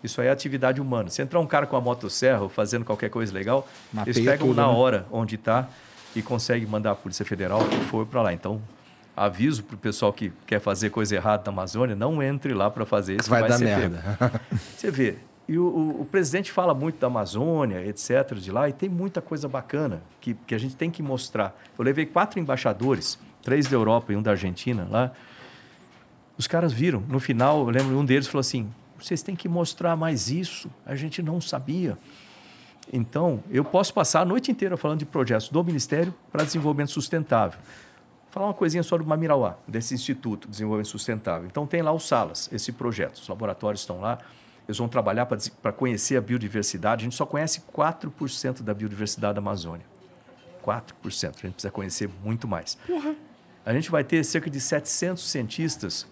isso 0.02 0.20
aí 0.20 0.28
é 0.28 0.30
atividade 0.30 0.80
humana. 0.80 1.10
Se 1.10 1.20
entrar 1.20 1.40
um 1.40 1.46
cara 1.46 1.66
com 1.66 1.76
a 1.76 1.80
motosserra 1.80 2.42
ou 2.42 2.48
fazendo 2.48 2.84
qualquer 2.84 3.10
coisa 3.10 3.32
legal, 3.32 3.66
Mapeia 3.92 4.12
eles 4.12 4.24
pegam 4.24 4.48
tudo, 4.48 4.56
na 4.56 4.66
né? 4.66 4.72
hora 4.72 5.06
onde 5.10 5.34
está 5.34 5.68
e 6.14 6.22
conseguem 6.22 6.66
mandar 6.66 6.92
a 6.92 6.94
Polícia 6.94 7.24
Federal 7.24 7.64
que 7.64 7.76
for 7.86 8.06
para 8.06 8.22
lá. 8.22 8.32
Então, 8.32 8.60
aviso 9.16 9.64
para 9.64 9.74
o 9.74 9.78
pessoal 9.78 10.12
que 10.12 10.32
quer 10.46 10.60
fazer 10.60 10.90
coisa 10.90 11.14
errada 11.16 11.42
na 11.46 11.50
Amazônia, 11.50 11.96
não 11.96 12.22
entre 12.22 12.54
lá 12.54 12.70
para 12.70 12.86
fazer 12.86 13.14
isso. 13.14 13.24
que 13.24 13.30
Vai, 13.30 13.48
dar 13.48 13.58
pego. 13.58 13.64
merda. 13.64 14.40
Você 14.76 14.90
vê, 14.90 15.16
e 15.48 15.58
o, 15.58 15.64
o- 15.64 16.00
o 16.02 16.04
presidente 16.04 16.52
fala 16.52 16.74
muito 16.74 16.98
da 17.00 17.06
Amazônia, 17.06 17.84
etc., 17.86 18.34
de 18.34 18.52
lá, 18.52 18.68
e 18.68 18.72
tem 18.72 18.88
muita 18.88 19.20
coisa 19.22 19.48
bacana 19.48 20.02
que, 20.20 20.34
que 20.34 20.54
a 20.54 20.58
gente 20.58 20.76
tem 20.76 20.90
que 20.90 21.02
mostrar. 21.02 21.58
Eu 21.78 21.84
levei 21.84 22.04
quatro 22.06 22.38
embaixadores, 22.38 23.18
três 23.42 23.66
da 23.66 23.74
Europa 23.76 24.12
e 24.12 24.16
um 24.16 24.22
da 24.22 24.32
Argentina 24.32 24.86
lá. 24.90 25.10
Os 26.36 26.46
caras 26.46 26.72
viram. 26.72 27.00
No 27.08 27.18
final, 27.18 27.60
eu 27.60 27.70
lembro 27.70 27.98
um 27.98 28.04
deles 28.04 28.26
falou 28.28 28.40
assim: 28.40 28.70
vocês 28.98 29.22
têm 29.22 29.34
que 29.34 29.48
mostrar 29.48 29.96
mais 29.96 30.30
isso, 30.30 30.70
a 30.84 30.94
gente 30.94 31.22
não 31.22 31.40
sabia. 31.40 31.96
Então, 32.92 33.42
eu 33.50 33.64
posso 33.64 33.92
passar 33.92 34.20
a 34.20 34.24
noite 34.24 34.50
inteira 34.50 34.76
falando 34.76 34.98
de 35.00 35.06
projetos 35.06 35.48
do 35.50 35.62
Ministério 35.64 36.14
para 36.32 36.44
Desenvolvimento 36.44 36.90
Sustentável. 36.90 37.58
Vou 37.60 38.30
falar 38.32 38.46
uma 38.46 38.54
coisinha 38.54 38.82
só 38.82 38.96
do 38.96 39.04
Mamirauá, 39.04 39.56
desse 39.66 39.94
Instituto 39.94 40.46
de 40.46 40.52
Desenvolvimento 40.52 40.88
Sustentável. 40.88 41.46
Então, 41.46 41.66
tem 41.66 41.82
lá 41.82 41.92
os 41.92 42.06
salas, 42.08 42.48
esse 42.52 42.72
projeto. 42.72 43.16
Os 43.16 43.28
laboratórios 43.28 43.80
estão 43.82 44.00
lá, 44.00 44.18
eles 44.68 44.76
vão 44.78 44.86
trabalhar 44.86 45.26
para 45.26 45.72
conhecer 45.72 46.16
a 46.16 46.20
biodiversidade. 46.20 47.00
A 47.02 47.04
gente 47.04 47.16
só 47.16 47.24
conhece 47.24 47.62
4% 47.74 48.62
da 48.62 48.74
biodiversidade 48.74 49.34
da 49.34 49.40
Amazônia. 49.40 49.86
4%. 50.62 50.82
A 51.38 51.40
gente 51.46 51.52
precisa 51.54 51.70
conhecer 51.70 52.08
muito 52.22 52.46
mais. 52.46 52.76
A 53.64 53.72
gente 53.72 53.90
vai 53.90 54.04
ter 54.04 54.22
cerca 54.24 54.50
de 54.50 54.60
700 54.60 55.26
cientistas, 55.28 56.06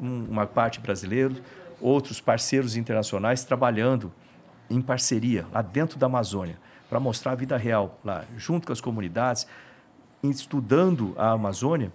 um- 0.00 0.24
uma 0.28 0.44
parte 0.46 0.80
brasileiro, 0.80 1.36
outros 1.80 2.20
parceiros 2.20 2.76
internacionais 2.76 3.44
trabalhando 3.44 4.12
em 4.68 4.80
parceria 4.82 5.46
lá 5.52 5.62
dentro 5.62 5.98
da 5.98 6.06
Amazônia 6.06 6.58
para 6.88 6.98
mostrar 6.98 7.32
a 7.32 7.34
vida 7.36 7.56
real 7.56 7.98
lá, 8.04 8.24
junto 8.36 8.66
com 8.66 8.72
as 8.72 8.80
comunidades, 8.80 9.46
estudando 10.22 11.14
a 11.16 11.30
Amazônia. 11.30 11.92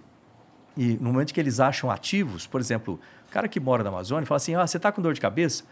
E 0.76 0.94
no 1.00 1.12
momento 1.12 1.32
que 1.32 1.40
eles 1.40 1.60
acham 1.60 1.90
ativos, 1.90 2.46
por 2.46 2.60
exemplo, 2.60 3.00
o 3.28 3.30
cara 3.32 3.48
que 3.48 3.58
mora 3.60 3.82
na 3.82 3.88
Amazônia 3.90 4.26
fala 4.26 4.36
assim: 4.36 4.54
ah, 4.54 4.66
você 4.66 4.76
está 4.76 4.90
com 4.92 5.00
dor 5.00 5.14
de 5.14 5.20
cabeça? 5.20 5.64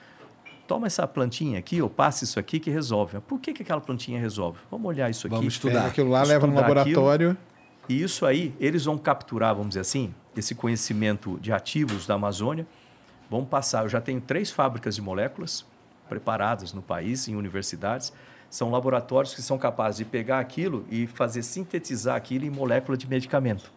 Toma 0.66 0.86
essa 0.86 1.07
plantinha 1.07 1.59
aqui 1.59 1.82
ou 1.82 1.91
passa 1.91 2.24
isso 2.24 2.39
aqui 2.39 2.59
que 2.59 2.70
resolve. 2.70 3.20
Por 3.20 3.39
que, 3.39 3.53
que 3.53 3.62
aquela 3.62 3.81
plantinha 3.81 4.19
resolve? 4.19 4.59
Vamos 4.70 4.86
olhar 4.89 5.11
isso 5.11 5.27
aqui. 5.27 5.36
Vamos 5.36 5.55
estudar. 5.55 5.86
aquilo 5.86 6.11
lá, 6.11 6.23
leva 6.23 6.47
no 6.47 6.55
Estudar 6.55 6.81
aquilo. 6.81 7.01
laboratório. 7.03 7.36
E 7.89 8.03
isso 8.03 8.24
aí, 8.24 8.55
eles 8.59 8.86
vão 8.86 8.97
capturar, 8.97 9.55
vamos 9.55 9.70
dizer 9.70 9.81
assim, 9.81 10.15
esse 10.35 10.55
conhecimento 10.55 11.39
de 11.39 11.53
ativos 11.53 12.07
da 12.07 12.15
Amazônia, 12.15 12.66
vão 13.28 13.45
passar. 13.45 13.85
Eu 13.85 13.89
já 13.91 14.01
tenho 14.01 14.20
três 14.20 14.51
fábricas 14.51 14.95
de 14.95 15.03
moléculas 15.03 15.66
preparadas 16.09 16.73
no 16.73 16.81
país, 16.81 17.28
em 17.28 17.36
universidades. 17.36 18.12
São 18.49 18.70
laboratórios 18.70 19.35
que 19.35 19.43
são 19.43 19.59
capazes 19.59 19.99
de 19.99 20.05
pegar 20.05 20.39
aquilo 20.39 20.86
e 20.91 21.07
fazer 21.07 21.43
sintetizar 21.43 22.16
aquilo 22.16 22.47
em 22.47 22.51
molécula 22.51 22.97
de 22.97 23.07
medicamento. 23.07 23.70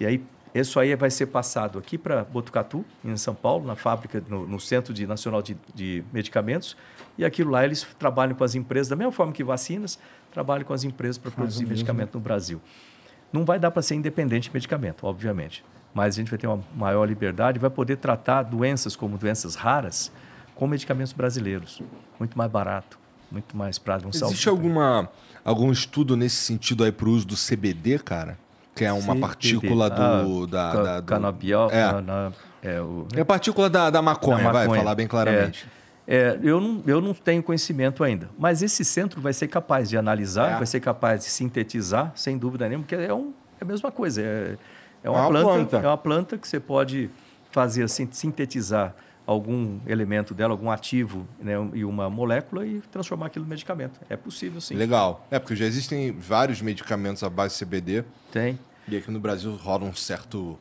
E 0.00 0.06
aí, 0.06 0.24
isso 0.54 0.80
aí 0.80 0.94
vai 0.96 1.10
ser 1.10 1.26
passado 1.26 1.78
aqui 1.78 1.96
para 1.96 2.24
Botucatu, 2.24 2.84
em 3.04 3.16
São 3.16 3.34
Paulo, 3.34 3.66
na 3.66 3.76
fábrica, 3.76 4.22
no, 4.28 4.46
no 4.46 4.58
Centro 4.58 4.92
de 4.92 5.06
Nacional 5.06 5.42
de, 5.42 5.56
de 5.74 6.02
Medicamentos. 6.12 6.76
E 7.16 7.24
aquilo 7.24 7.50
lá 7.50 7.64
eles 7.64 7.86
trabalham 7.98 8.34
com 8.34 8.42
as 8.42 8.54
empresas, 8.54 8.88
da 8.88 8.96
mesma 8.96 9.12
forma 9.12 9.32
que 9.32 9.44
vacinas, 9.44 9.98
trabalham 10.32 10.64
com 10.64 10.72
as 10.72 10.82
empresas 10.82 11.18
para 11.18 11.30
produzir 11.30 11.66
medicamento 11.66 12.14
no 12.14 12.20
Brasil. 12.20 12.60
Não 13.32 13.44
vai 13.44 13.58
dar 13.58 13.70
para 13.70 13.82
ser 13.82 13.94
independente 13.94 14.48
de 14.48 14.54
medicamento, 14.54 15.06
obviamente. 15.06 15.64
Mas 15.94 16.14
a 16.14 16.18
gente 16.18 16.30
vai 16.30 16.38
ter 16.38 16.46
uma 16.46 16.62
maior 16.74 17.04
liberdade 17.08 17.58
e 17.58 17.60
vai 17.60 17.70
poder 17.70 17.96
tratar 17.96 18.42
doenças 18.42 18.96
como 18.96 19.16
doenças 19.16 19.54
raras 19.54 20.10
com 20.54 20.66
medicamentos 20.66 21.12
brasileiros. 21.12 21.80
Muito 22.18 22.36
mais 22.36 22.50
barato, 22.50 22.98
muito 23.30 23.56
mais 23.56 23.78
prático. 23.78 24.08
um 24.08 24.26
Existe 24.26 24.48
alguma, 24.48 25.08
algum 25.44 25.70
estudo 25.70 26.16
nesse 26.16 26.36
sentido 26.36 26.84
aí 26.84 26.92
pro 26.92 27.10
uso 27.10 27.26
do 27.26 27.36
CBD, 27.36 27.98
cara? 27.98 28.38
Que 28.80 28.84
é 28.86 28.92
uma 28.94 29.14
partícula 29.14 29.90
do... 29.90 30.00
Ah, 30.02 30.46
da, 30.48 30.72
ca- 30.72 30.82
da- 30.82 31.00
do- 31.00 31.06
Canabial. 31.06 31.70
É. 31.70 32.00
na- 32.00 32.32
é, 32.62 32.80
o, 32.80 33.06
É 33.14 33.20
a 33.20 33.24
partícula 33.26 33.68
da, 33.68 33.90
da 33.90 34.00
maconha, 34.00 34.44
da 34.44 34.52
vai 34.52 34.62
maconha. 34.64 34.80
falar 34.82 34.94
bem 34.94 35.06
claramente. 35.06 35.68
É, 36.08 36.16
é, 36.16 36.38
eu, 36.42 36.58
não, 36.58 36.82
eu 36.86 36.98
não 36.98 37.12
tenho 37.12 37.42
conhecimento 37.42 38.02
ainda, 38.02 38.30
mas 38.38 38.62
esse 38.62 38.82
centro 38.82 39.20
vai 39.20 39.34
ser 39.34 39.48
capaz 39.48 39.90
de 39.90 39.98
analisar, 39.98 40.52
É. 40.52 40.56
vai 40.56 40.64
ser 40.66 40.80
capaz 40.80 41.20
de 41.24 41.26
sintetizar, 41.30 42.10
sem 42.14 42.38
dúvida 42.38 42.66
nenhuma, 42.68 42.84
porque 42.86 42.94
é, 42.94 43.12
um, 43.12 43.34
é 43.60 43.64
a 43.64 43.66
mesma 43.66 43.92
coisa. 43.92 44.22
É, 44.22 44.56
é 45.04 45.10
uma, 45.10 45.18
É 45.18 45.20
uma 45.20 45.28
planta, 45.28 45.44
planta. 45.46 45.76
É 45.76 45.88
uma 45.88 45.98
planta 45.98 46.38
que 46.38 46.48
você 46.48 46.58
pode 46.58 47.10
fazer 47.50 47.82
assim, 47.82 48.08
sintetizar 48.10 48.94
algum 49.26 49.78
elemento 49.86 50.32
dela, 50.34 50.52
algum 50.54 50.70
ativo 50.70 51.26
né, 51.38 51.52
e 51.74 51.84
uma 51.84 52.08
molécula 52.08 52.66
e 52.66 52.80
transformar 52.90 53.26
aquilo 53.26 53.44
em 53.44 53.48
medicamento. 53.48 54.00
É 54.08 54.16
possível, 54.16 54.58
sim. 54.60 54.74
Legal. 54.74 55.24
É, 55.30 55.38
porque 55.38 55.54
já 55.54 55.66
existem 55.66 56.12
vários 56.12 56.60
medicamentos 56.62 57.22
à 57.22 57.28
base 57.30 57.54
de 57.58 57.64
CBD. 57.64 58.04
Tem. 58.32 58.58
E 58.90 58.96
aqui 58.98 59.10
no 59.10 59.20
Brasil 59.20 59.54
rola 59.54 59.84
um 59.84 59.94
certo. 59.94 60.58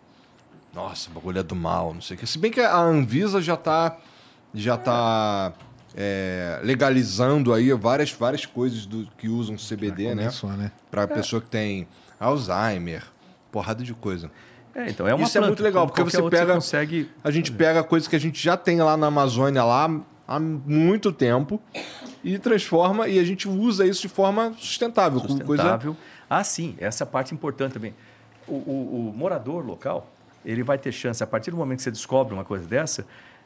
Nossa, 0.74 1.10
o 1.10 1.14
bagulho 1.14 1.40
é 1.40 1.44
do 1.44 1.56
mal, 1.56 1.94
não 1.94 2.02
sei 2.02 2.16
o 2.16 2.20
que. 2.20 2.28
Se 2.28 2.38
bem 2.38 2.52
que 2.52 2.62
a 2.62 2.78
Anvisa 2.78 3.42
já 3.42 3.58
tá. 3.58 3.98
Já 4.54 4.78
tá. 4.78 5.54
é, 5.96 6.60
legalizando 6.64 7.54
aí 7.54 7.72
várias, 7.74 8.12
várias 8.12 8.46
coisas 8.46 8.86
do, 8.86 9.08
que 9.18 9.28
usam 9.30 9.56
CBD, 9.56 10.16
né? 10.16 10.24
Começou, 10.24 10.52
né? 10.52 10.72
Pra 10.90 11.08
pessoa 11.08 11.42
que 11.42 11.48
tem 11.50 11.88
Alzheimer, 12.20 13.04
porrada 13.52 13.84
de 13.84 13.94
coisa. 13.94 14.32
É, 14.74 14.90
então 14.90 15.08
é 15.08 15.14
uma 15.14 15.24
Isso 15.26 15.38
é 15.38 15.42
planta, 15.42 15.48
muito 15.48 15.64
legal, 15.64 15.88
porque 15.88 16.04
você 16.04 16.22
pega- 16.30 16.54
consegue 16.54 17.10
A 17.24 17.32
gente 17.32 17.52
pega 17.52 17.84
coisas 17.84 18.08
que 18.08 18.16
a 18.16 18.20
gente 18.20 18.42
já 18.42 18.56
tem 18.56 18.80
lá 18.82 18.96
na 18.96 19.08
Amazônia 19.08 19.64
lá 19.64 19.90
há 20.28 20.40
muito 20.40 21.12
tempo 21.12 21.60
e 22.24 22.38
transforma 22.38 23.08
e 23.08 23.18
a 23.20 23.24
gente 23.24 23.48
usa 23.48 23.86
isso 23.86 24.02
de 24.02 24.10
forma 24.10 24.54
sustentável. 24.58 25.20
com 25.20 25.28
Coisa... 25.40 25.64
sustentável. 25.64 25.98
Ah, 26.30 26.44
sim, 26.44 26.76
essa 26.80 27.04
é 27.04 27.06
a 27.06 27.08
parte 27.08 27.34
importante 27.34 27.74
também. 27.74 27.96
O, 28.50 28.54
o- 28.56 29.10
o 29.14 29.18
morador 29.18 29.66
local, 29.66 30.10
ele 30.46 30.64
vai 30.64 30.78
ter 30.78 30.92
chance, 30.92 31.24
a 31.24 31.28
partir 31.28 31.52
do 31.52 31.58
momento 31.58 31.78
que 31.78 31.84
você 31.84 31.92
descobre 31.92 32.34
uma 32.34 32.44
coisa 32.44 32.66
dessa, 32.68 33.06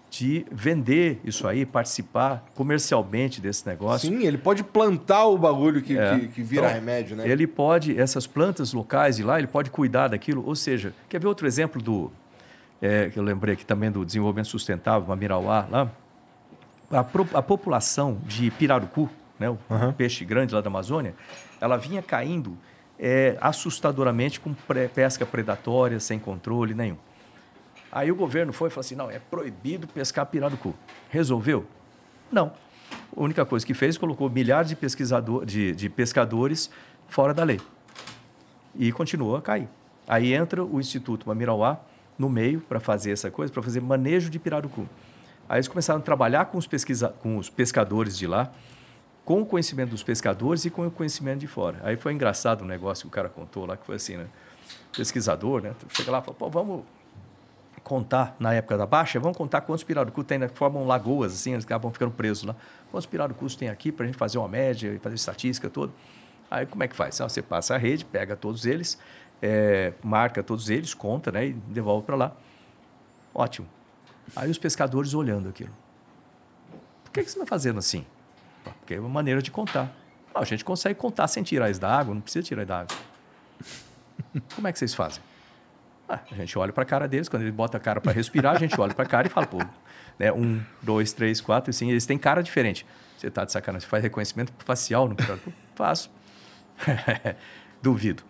de 0.10 0.46
vender 0.52 1.20
isso 1.26 1.48
aí, 1.48 1.66
participar 1.66 2.46
comercialmente 2.54 3.42
desse 3.42 3.68
negócio. 3.68 4.08
Sim, 4.10 4.24
ele 4.26 4.38
pode 4.38 4.64
plantar 4.64 5.26
o 5.26 5.38
bagulho 5.38 5.82
que, 5.82 5.98
É. 5.98 6.20
que, 6.20 6.28
que 6.28 6.44
vira 6.44 6.66
Então, 6.68 6.76
remédio, 6.76 7.16
né? 7.18 7.28
Ele 7.28 7.48
pode, 7.48 8.00
essas 8.00 8.28
plantas 8.28 8.74
locais 8.74 9.16
de 9.16 9.24
lá, 9.24 9.40
ele 9.40 9.48
pode 9.48 9.72
cuidar 9.72 10.10
daquilo. 10.10 10.46
Ou 10.46 10.56
seja, 10.56 10.94
quer 11.10 11.20
ver 11.20 11.26
outro 11.28 11.48
exemplo 11.48 11.82
do. 11.82 12.12
é, 12.80 13.10
que 13.10 13.18
eu 13.18 13.24
lembrei 13.24 13.54
aqui 13.56 13.66
também 13.66 13.90
do 13.90 14.06
desenvolvimento 14.06 14.48
sustentável, 14.50 15.08
Mamirauá, 15.08 15.66
lá? 15.72 15.90
a, 16.92 17.04
pro- 17.04 17.28
a 17.34 17.42
população 17.42 18.20
de 18.28 18.52
pirarucu, 18.52 19.10
né, 19.40 19.50
o 19.50 19.58
peixe 19.98 20.24
grande 20.24 20.54
lá 20.54 20.62
da 20.62 20.68
Amazônia, 20.68 21.16
ela 21.60 21.76
vinha 21.76 22.04
caindo 22.04 22.56
é, 23.00 23.38
assustadoramente 23.42 24.40
com 24.40 24.54
pesca 24.94 25.26
predatória, 25.26 26.00
sem 26.00 26.20
controle 26.20 26.74
nenhum. 26.74 26.98
Aí 27.92 28.12
o 28.12 28.16
governo 28.16 28.52
foi 28.52 28.70
e 28.70 28.72
falou 28.72 28.82
assim: 28.82 28.96
não, 28.96 29.12
é 29.12 29.20
proibido 29.20 29.88
pescar 29.88 30.26
pirarucu. 30.26 30.74
Resolveu? 31.10 31.66
Não. 32.32 32.54
A 33.16 33.22
única 33.22 33.46
coisa 33.46 33.66
que 33.66 33.74
fez, 33.74 33.98
colocou 33.98 34.30
milhares 34.30 34.70
de, 34.70 34.76
pesquisador, 34.76 35.46
de, 35.46 35.74
de 35.76 35.90
pescadores 35.90 36.70
fora 37.08 37.34
da 37.34 37.44
lei. 37.44 37.60
E 38.76 38.92
continuou 38.92 39.36
a 39.36 39.42
cair. 39.42 39.68
Aí 40.08 40.34
entra 40.34 40.64
o 40.64 40.80
Instituto 40.80 41.28
Mamirauá 41.28 41.80
no 42.18 42.30
meio 42.30 42.62
para 42.62 42.80
fazer 42.80 43.12
essa 43.12 43.30
coisa, 43.30 43.54
para 43.54 43.62
fazer 43.62 43.82
manejo 43.82 44.30
de 44.30 44.40
pirarucu. 44.40 44.88
Aí 45.48 45.58
eles 45.58 45.68
começaram 45.68 46.00
a 46.00 46.04
trabalhar 46.04 46.46
com 46.46 46.58
os, 46.58 46.66
pesquisa, 46.66 47.10
com 47.22 47.38
os 47.38 47.50
pescadores 47.50 48.18
de 48.18 48.26
lá, 48.26 48.52
com 49.26 49.42
o 49.42 49.46
conhecimento 49.46 49.92
dos 49.92 50.04
pescadores 50.04 50.66
e 50.66 50.70
com 50.70 50.86
o 50.86 50.92
conhecimento 50.92 51.40
de 51.40 51.48
fora. 51.48 51.80
Aí 51.84 51.96
foi 51.96 52.14
engraçado 52.14 52.62
o 52.62 52.66
negócio 52.66 53.04
que 53.04 53.08
o 53.08 53.12
cara 53.12 53.30
contou 53.30 53.66
lá, 53.66 53.78
que 53.78 53.86
foi 53.86 53.96
assim, 53.96 54.18
né? 54.18 54.28
Pesquisador, 54.96 55.62
né? 55.62 55.74
Chega 55.90 56.12
lá 56.12 56.20
e 56.20 56.22
fala, 56.22 56.36
pô, 56.36 56.50
vamos 56.50 56.84
contar, 57.84 58.36
na 58.40 58.54
época 58.54 58.78
da 58.78 58.86
baixa, 58.86 59.20
vamos 59.20 59.38
contar 59.38 59.62
quantos 59.62 59.84
pirarucus 59.84 60.26
tem, 60.26 60.38
né? 60.38 60.48
formam 60.48 60.86
lagoas, 60.86 61.34
assim, 61.34 61.52
eles 61.54 61.66
acabam 61.66 61.92
ficando 61.92 62.12
presos 62.12 62.44
lá. 62.44 62.56
Quantos 62.90 63.06
pirarucus 63.06 63.56
tem 63.56 63.70
aqui 63.70 63.92
para 63.92 64.06
a 64.06 64.08
gente 64.08 64.18
fazer 64.18 64.38
uma 64.38 64.48
média, 64.48 64.98
fazer 65.02 65.16
estatística 65.16 65.70
toda. 65.70 65.92
Aí 66.50 66.66
como 66.66 66.84
é 66.84 66.88
que 66.88 66.96
faz? 66.96 67.20
Ah, 67.20 67.28
Você 67.28 67.42
passa 67.42 67.76
a 67.76 67.78
rede, 67.78 68.06
pega 68.06 68.36
todos 68.36 68.66
eles, 68.66 68.98
eh, 69.42 69.94
marca 70.04 70.44
todos 70.44 70.70
eles, 70.70 70.94
conta, 70.94 71.32
né? 71.32 71.48
E 71.48 71.54
devolve 71.54 72.06
para 72.06 72.16
lá. 72.16 72.32
Ótimo. 73.34 73.68
Aí 74.36 74.50
os 74.50 74.58
pescadores 74.58 75.14
olhando 75.14 75.50
aquilo. 75.50 75.72
Por 77.04 77.12
que, 77.12 77.24
que 77.24 77.30
você 77.30 77.38
está 77.38 77.46
fazendo 77.46 77.80
assim? 77.80 78.06
"Ah, 78.66 78.72
Porque 78.80 78.94
é 78.96 79.00
uma 79.00 79.10
maneira 79.10 79.42
de 79.42 79.52
contar. 79.52 79.92
"Ah, 80.34 80.40
a 80.42 80.46
gente 80.46 80.64
consegue 80.64 80.96
contar 81.00 81.28
sem 81.28 81.44
tirar 81.44 81.70
isso 81.70 81.80
da 81.82 81.90
água, 81.96 82.14
não 82.14 82.22
precisa 82.22 82.44
tirar 82.44 82.66
da 82.66 82.82
água. 82.82 82.96
Como 84.56 84.68
é 84.68 84.72
que 84.72 84.80
vocês 84.80 84.94
fazem? 84.94 85.22
Ah, 86.08 86.20
a 86.32 86.36
gente 86.36 86.58
olha 86.60 86.74
para 86.74 86.84
a 86.84 86.86
cara 86.86 87.08
deles, 87.08 87.30
quando 87.30 87.44
ele 87.44 87.52
bota 87.52 87.78
a 87.78 87.80
cara 87.80 88.02
para 88.02 88.12
respirar, 88.12 88.56
a 88.56 88.60
gente 88.60 88.80
olha 88.80 88.94
para 88.94 89.06
a 89.06 89.08
cara 89.08 89.28
e 89.28 89.30
fala, 89.30 89.48
pô, 89.48 89.60
né, 90.20 90.32
um, 90.34 90.62
dois, 90.82 91.14
três, 91.14 91.40
quatro, 91.40 91.70
assim, 91.70 91.90
eles 91.90 92.06
têm 92.06 92.18
cara 92.18 92.44
diferente. 92.44 92.86
Você 93.18 93.28
está 93.28 93.46
de 93.46 93.52
sacanagem, 93.52 93.86
você 93.86 93.90
faz 93.90 94.04
reconhecimento 94.04 94.52
facial 94.60 95.08
no? 95.08 95.16
Faço. 95.76 96.12
Duvido. 97.82 98.24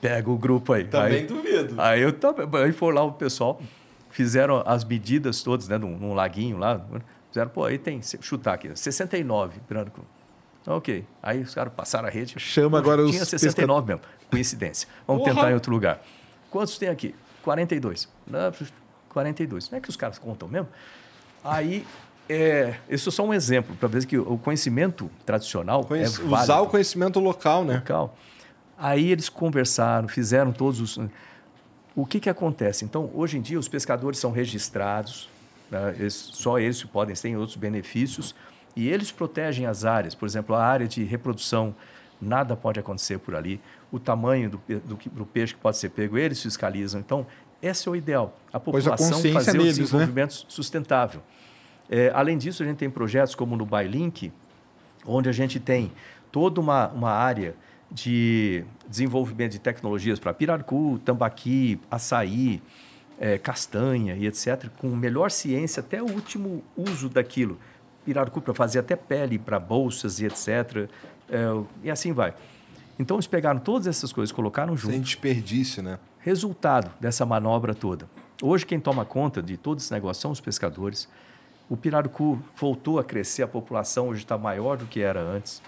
Pega 0.00 0.30
o 0.30 0.38
grupo 0.38 0.72
aí. 0.72 0.84
Também 0.84 1.20
aí, 1.20 1.26
duvido. 1.26 1.80
Aí 1.80 2.00
eu. 2.02 2.14
Aí 2.64 2.72
foi 2.72 2.92
lá 2.94 3.02
o 3.02 3.12
pessoal, 3.12 3.60
fizeram 4.10 4.62
as 4.64 4.84
medidas 4.84 5.42
todas, 5.42 5.68
né, 5.68 5.76
num, 5.76 5.98
num 5.98 6.14
laguinho 6.14 6.56
lá. 6.56 6.80
Fizeram, 7.30 7.50
pô, 7.50 7.64
aí 7.64 7.78
tem, 7.78 8.00
chutar 8.02 8.54
aqui, 8.54 8.70
69 8.74 9.60
pirarucu. 9.68 10.02
Ok. 10.66 11.04
Aí 11.22 11.40
os 11.42 11.54
caras 11.54 11.72
passaram 11.72 12.08
a 12.08 12.10
rede. 12.10 12.34
Chama 12.38 12.78
agora 12.78 13.04
Tinha 13.06 13.22
os 13.22 13.28
69 13.28 13.86
mesmo. 13.86 14.02
Coincidência. 14.30 14.88
Vamos 15.06 15.22
Porra! 15.22 15.34
tentar 15.34 15.50
em 15.50 15.54
outro 15.54 15.72
lugar. 15.72 16.02
Quantos 16.50 16.76
tem 16.78 16.88
aqui? 16.88 17.14
42. 17.42 18.08
Não, 18.26 18.52
42. 19.08 19.70
Não 19.70 19.78
é 19.78 19.80
que 19.80 19.88
os 19.88 19.96
caras 19.96 20.18
contam 20.18 20.48
mesmo? 20.48 20.68
Aí, 21.42 21.86
é, 22.28 22.74
isso 22.88 23.08
é 23.08 23.12
só 23.12 23.24
um 23.24 23.32
exemplo, 23.32 23.74
para 23.76 23.88
ver 23.88 24.04
que 24.04 24.18
o 24.18 24.36
conhecimento 24.36 25.10
tradicional 25.24 25.84
Conhece- 25.84 26.20
é 26.20 26.24
válido. 26.24 26.42
usar 26.42 26.60
o 26.60 26.66
conhecimento 26.66 27.18
local, 27.20 27.64
né? 27.64 27.76
local. 27.76 28.16
Aí 28.76 29.10
eles 29.10 29.28
conversaram, 29.28 30.06
fizeram 30.08 30.52
todos 30.52 30.80
os. 30.80 30.98
O 31.96 32.04
que, 32.06 32.20
que 32.20 32.28
acontece? 32.30 32.84
Então, 32.84 33.10
hoje 33.14 33.38
em 33.38 33.40
dia, 33.40 33.58
os 33.58 33.68
pescadores 33.68 34.18
são 34.20 34.30
registrados, 34.30 35.28
né? 35.70 35.94
Eles- 35.98 36.30
só 36.34 36.58
eles 36.58 36.82
podem, 36.84 37.14
têm 37.14 37.36
outros 37.36 37.56
benefícios, 37.56 38.34
e 38.76 38.88
eles 38.88 39.10
protegem 39.10 39.66
as 39.66 39.84
áreas. 39.84 40.14
Por 40.14 40.26
exemplo, 40.26 40.54
a 40.54 40.64
área 40.64 40.86
de 40.86 41.02
reprodução, 41.02 41.74
nada 42.20 42.54
pode 42.56 42.78
acontecer 42.78 43.18
por 43.18 43.34
ali. 43.34 43.60
O 43.90 43.98
tamanho 43.98 44.50
do, 44.50 44.60
do, 44.68 44.98
do 45.12 45.26
peixe 45.26 45.54
que 45.54 45.60
pode 45.60 45.76
ser 45.78 45.88
pego, 45.90 46.16
eles 46.16 46.40
fiscalizam. 46.40 47.00
Então, 47.00 47.26
esse 47.60 47.88
é 47.88 47.90
o 47.90 47.96
ideal. 47.96 48.38
A 48.52 48.56
a 48.58 48.60
população 48.60 49.10
consciência 49.16 49.32
fazer 49.32 49.58
neles, 49.58 49.76
o 49.76 49.80
né? 49.80 49.84
desenvolvimento 49.84 50.44
sustentável. 50.48 51.20
É, 51.90 52.10
além 52.14 52.38
disso, 52.38 52.62
a 52.62 52.66
gente 52.66 52.76
tem 52.76 52.90
projetos 52.90 53.34
como 53.34 53.56
no 53.56 53.64
Bailink, 53.66 54.30
onde 55.04 55.28
a 55.28 55.32
gente 55.32 55.58
tem 55.58 55.90
toda 56.30 56.60
uma, 56.60 56.88
uma 56.88 57.10
área 57.10 57.54
de 57.90 58.62
desenvolvimento 58.86 59.52
de 59.52 59.58
tecnologias 59.58 60.18
para 60.18 60.32
pirarucu, 60.34 61.00
tambaqui, 61.04 61.80
açaí, 61.90 62.62
eh, 63.20 63.38
castanha 63.38 64.14
e 64.14 64.26
etc., 64.26 64.68
com 64.78 64.88
melhor 64.88 65.30
ciência 65.30 65.80
até 65.80 66.02
o 66.02 66.06
último 66.06 66.62
uso 66.76 67.08
daquilo. 67.08 67.58
Pirarucu 68.04 68.40
para 68.40 68.54
fazer 68.54 68.78
até 68.78 68.96
pele 68.96 69.38
para 69.38 69.58
bolsas 69.58 70.20
e 70.20 70.26
etc. 70.26 70.88
eh, 71.28 71.62
e 71.84 71.90
assim 71.90 72.12
vai. 72.12 72.34
Então, 72.98 73.16
eles 73.16 73.26
pegaram 73.26 73.60
todas 73.60 73.86
essas 73.86 74.12
coisas, 74.12 74.32
colocaram 74.32 74.76
junto. 74.76 74.92
Sem 74.92 75.00
desperdício, 75.00 75.82
né? 75.82 75.98
Resultado 76.18 76.90
dessa 76.98 77.24
manobra 77.24 77.74
toda. 77.74 78.08
Hoje, 78.42 78.66
quem 78.66 78.80
toma 78.80 79.04
conta 79.04 79.40
de 79.42 79.56
todo 79.56 79.78
esse 79.78 79.92
negócio 79.92 80.20
são 80.20 80.30
os 80.30 80.40
pescadores. 80.40 81.08
O 81.68 81.76
pirarucu 81.76 82.42
voltou 82.56 82.98
a 82.98 83.04
crescer, 83.04 83.42
a 83.42 83.48
população 83.48 84.08
hoje 84.08 84.22
está 84.22 84.36
maior 84.36 84.76
do 84.76 84.86
que 84.86 85.00
era 85.00 85.20
antes. 85.20 85.62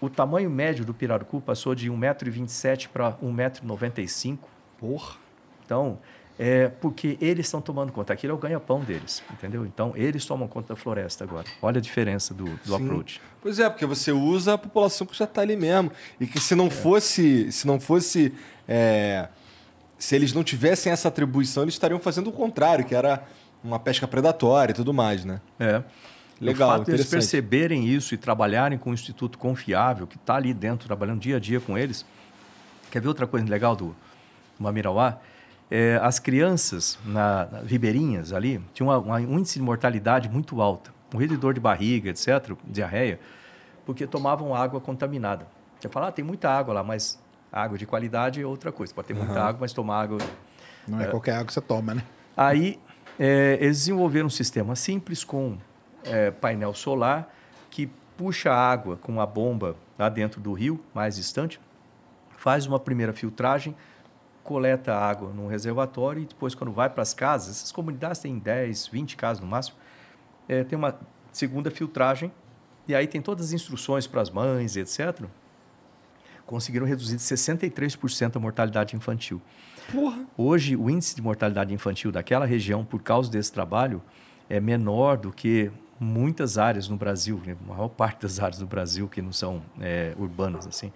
O 0.00 0.08
tamanho 0.08 0.48
médio 0.48 0.84
do 0.84 0.94
pirarucu 0.94 1.40
passou 1.40 1.74
de 1.74 1.90
1,27m 1.90 2.88
para 2.88 3.12
1,95m. 3.14 4.38
Porra. 4.78 5.16
Então, 5.64 5.98
é 6.42 6.68
porque 6.68 7.18
eles 7.20 7.44
estão 7.46 7.60
tomando 7.60 7.92
conta. 7.92 8.14
Aquilo 8.14 8.32
é 8.32 8.34
o 8.34 8.38
ganha-pão 8.38 8.80
deles, 8.80 9.22
entendeu? 9.30 9.66
Então, 9.66 9.92
eles 9.94 10.24
tomam 10.24 10.48
conta 10.48 10.68
da 10.72 10.76
floresta 10.76 11.22
agora. 11.22 11.44
Olha 11.60 11.76
a 11.76 11.82
diferença 11.82 12.32
do, 12.32 12.44
do 12.46 12.64
Sim. 12.64 12.82
approach. 12.82 13.20
Pois 13.42 13.58
é, 13.58 13.68
porque 13.68 13.84
você 13.84 14.10
usa 14.10 14.54
a 14.54 14.58
população 14.58 15.06
que 15.06 15.14
já 15.14 15.26
está 15.26 15.42
ali 15.42 15.54
mesmo. 15.54 15.92
E 16.18 16.26
que 16.26 16.40
se 16.40 16.54
não 16.54 16.68
É. 16.68 16.70
fosse. 16.70 17.52
Se 17.52 17.66
não 17.66 17.78
fosse. 17.78 18.32
é, 18.66 19.28
se 19.98 20.16
eles 20.16 20.32
não 20.32 20.42
tivessem 20.42 20.90
essa 20.90 21.08
atribuição, 21.08 21.62
eles 21.64 21.74
estariam 21.74 22.00
fazendo 22.00 22.30
o 22.30 22.32
contrário, 22.32 22.86
que 22.86 22.94
era 22.94 23.22
uma 23.62 23.78
pesca 23.78 24.08
predatória 24.08 24.72
e 24.72 24.74
tudo 24.74 24.94
mais, 24.94 25.26
né? 25.26 25.42
É. 25.58 25.82
Legal, 26.40 26.70
o 26.70 26.72
fato 26.72 26.86
deles 26.86 27.02
interessante. 27.02 27.10
perceberem 27.10 27.86
isso 27.86 28.14
e 28.14 28.16
trabalharem 28.16 28.78
com 28.78 28.88
um 28.88 28.94
instituto 28.94 29.36
confiável, 29.36 30.06
que 30.06 30.16
está 30.16 30.36
ali 30.36 30.54
dentro, 30.54 30.86
trabalhando 30.86 31.20
dia 31.20 31.36
a 31.36 31.38
dia 31.38 31.60
com 31.60 31.76
eles. 31.76 32.06
Quer 32.90 33.02
ver 33.02 33.08
outra 33.08 33.26
coisa 33.26 33.46
legal 33.46 33.76
do, 33.76 33.88
do 34.56 34.62
Mamirauá? 34.64 35.18
É, 35.70 35.98
as 36.02 36.18
crianças 36.18 36.98
na, 37.04 37.46
na 37.46 37.60
ribeirinhas 37.60 38.32
ali 38.32 38.60
tinham 38.74 38.88
uma- 38.88 38.98
uma- 38.98 39.16
um 39.18 39.38
índice 39.38 39.58
de 39.58 39.64
mortalidade 39.64 40.28
muito 40.28 40.60
alto. 40.60 40.92
Morria 41.12 41.28
de 41.28 41.36
dor 41.36 41.54
de 41.54 41.60
barriga, 41.60 42.10
etc., 42.10 42.52
diarreia, 42.64 43.20
porque 43.86 44.06
tomavam 44.06 44.54
água 44.54 44.80
contaminada. 44.80 45.46
Você 45.78 45.88
fala, 45.88 46.08
ah, 46.08 46.12
tem 46.12 46.24
muita 46.24 46.50
água 46.50 46.74
lá, 46.74 46.82
mas 46.82 47.18
água 47.52 47.78
de 47.78 47.86
qualidade 47.86 48.40
é 48.42 48.46
outra 48.46 48.70
coisa. 48.72 48.92
Pode 48.92 49.08
ter 49.08 49.14
muita 49.14 49.40
água, 49.40 49.58
mas 49.60 49.72
tomar 49.72 50.02
água 50.02 50.18
Não 50.86 51.00
é, 51.00 51.06
qualquer 51.06 51.32
água 51.34 51.46
que 51.46 51.52
você 51.52 51.60
toma, 51.60 51.94
né? 51.94 52.02
Aí 52.36 52.78
é, 53.18 53.56
eles 53.60 53.78
desenvolveram 53.78 54.26
um 54.26 54.30
sistema 54.30 54.74
simples 54.76 55.22
com 55.24 55.56
é, 56.04 56.30
painel 56.30 56.74
solar 56.74 57.28
que 57.70 57.88
puxa 58.16 58.50
a 58.52 58.56
água 58.70 58.96
com 58.96 59.12
uma 59.12 59.26
bomba 59.26 59.76
lá 59.98 60.08
dentro 60.08 60.40
do 60.40 60.52
rio, 60.52 60.80
mais 60.94 61.16
distante, 61.16 61.60
faz 62.36 62.66
uma 62.66 62.78
primeira 62.78 63.12
filtragem, 63.12 63.74
coleta 64.42 64.94
a 64.94 65.08
água 65.08 65.32
num 65.32 65.46
reservatório 65.46 66.22
e 66.22 66.26
depois, 66.26 66.54
quando 66.54 66.72
vai 66.72 66.88
para 66.88 67.02
as 67.02 67.14
casas, 67.14 67.56
essas 67.56 67.72
comunidades 67.72 68.20
têm 68.20 68.38
10, 68.38 68.88
20 68.88 69.16
casas 69.16 69.40
no 69.40 69.46
máximo, 69.46 69.76
é, 70.48 70.64
tem 70.64 70.78
uma 70.78 70.98
segunda 71.32 71.70
filtragem 71.70 72.32
e 72.88 72.94
aí 72.94 73.06
tem 73.06 73.22
todas 73.22 73.46
as 73.46 73.52
instruções 73.52 74.06
para 74.06 74.20
as 74.20 74.30
mães, 74.30 74.76
etc. 74.76 75.24
Conseguiram 76.46 76.86
reduzir 76.86 77.16
de 77.16 77.22
63% 77.22 78.36
a 78.36 78.40
mortalidade 78.40 78.96
infantil. 78.96 79.40
Porra. 79.92 80.24
Hoje, 80.36 80.76
o 80.76 80.90
índice 80.90 81.14
de 81.14 81.22
mortalidade 81.22 81.72
infantil 81.72 82.10
daquela 82.10 82.44
região, 82.44 82.84
por 82.84 83.02
causa 83.02 83.30
desse 83.30 83.52
trabalho, 83.52 84.02
é 84.48 84.58
menor 84.58 85.16
do 85.16 85.30
que 85.30 85.70
muitas 85.98 86.58
áreas 86.58 86.88
no 86.88 86.96
Brasil, 86.96 87.40
né? 87.44 87.56
a 87.64 87.68
maior 87.74 87.88
parte 87.88 88.22
das 88.22 88.40
áreas 88.40 88.58
do 88.58 88.66
Brasil 88.66 89.06
que 89.06 89.20
não 89.20 89.32
são 89.32 89.62
é, 89.80 90.14
urbanas, 90.18 90.66
assim, 90.66 90.90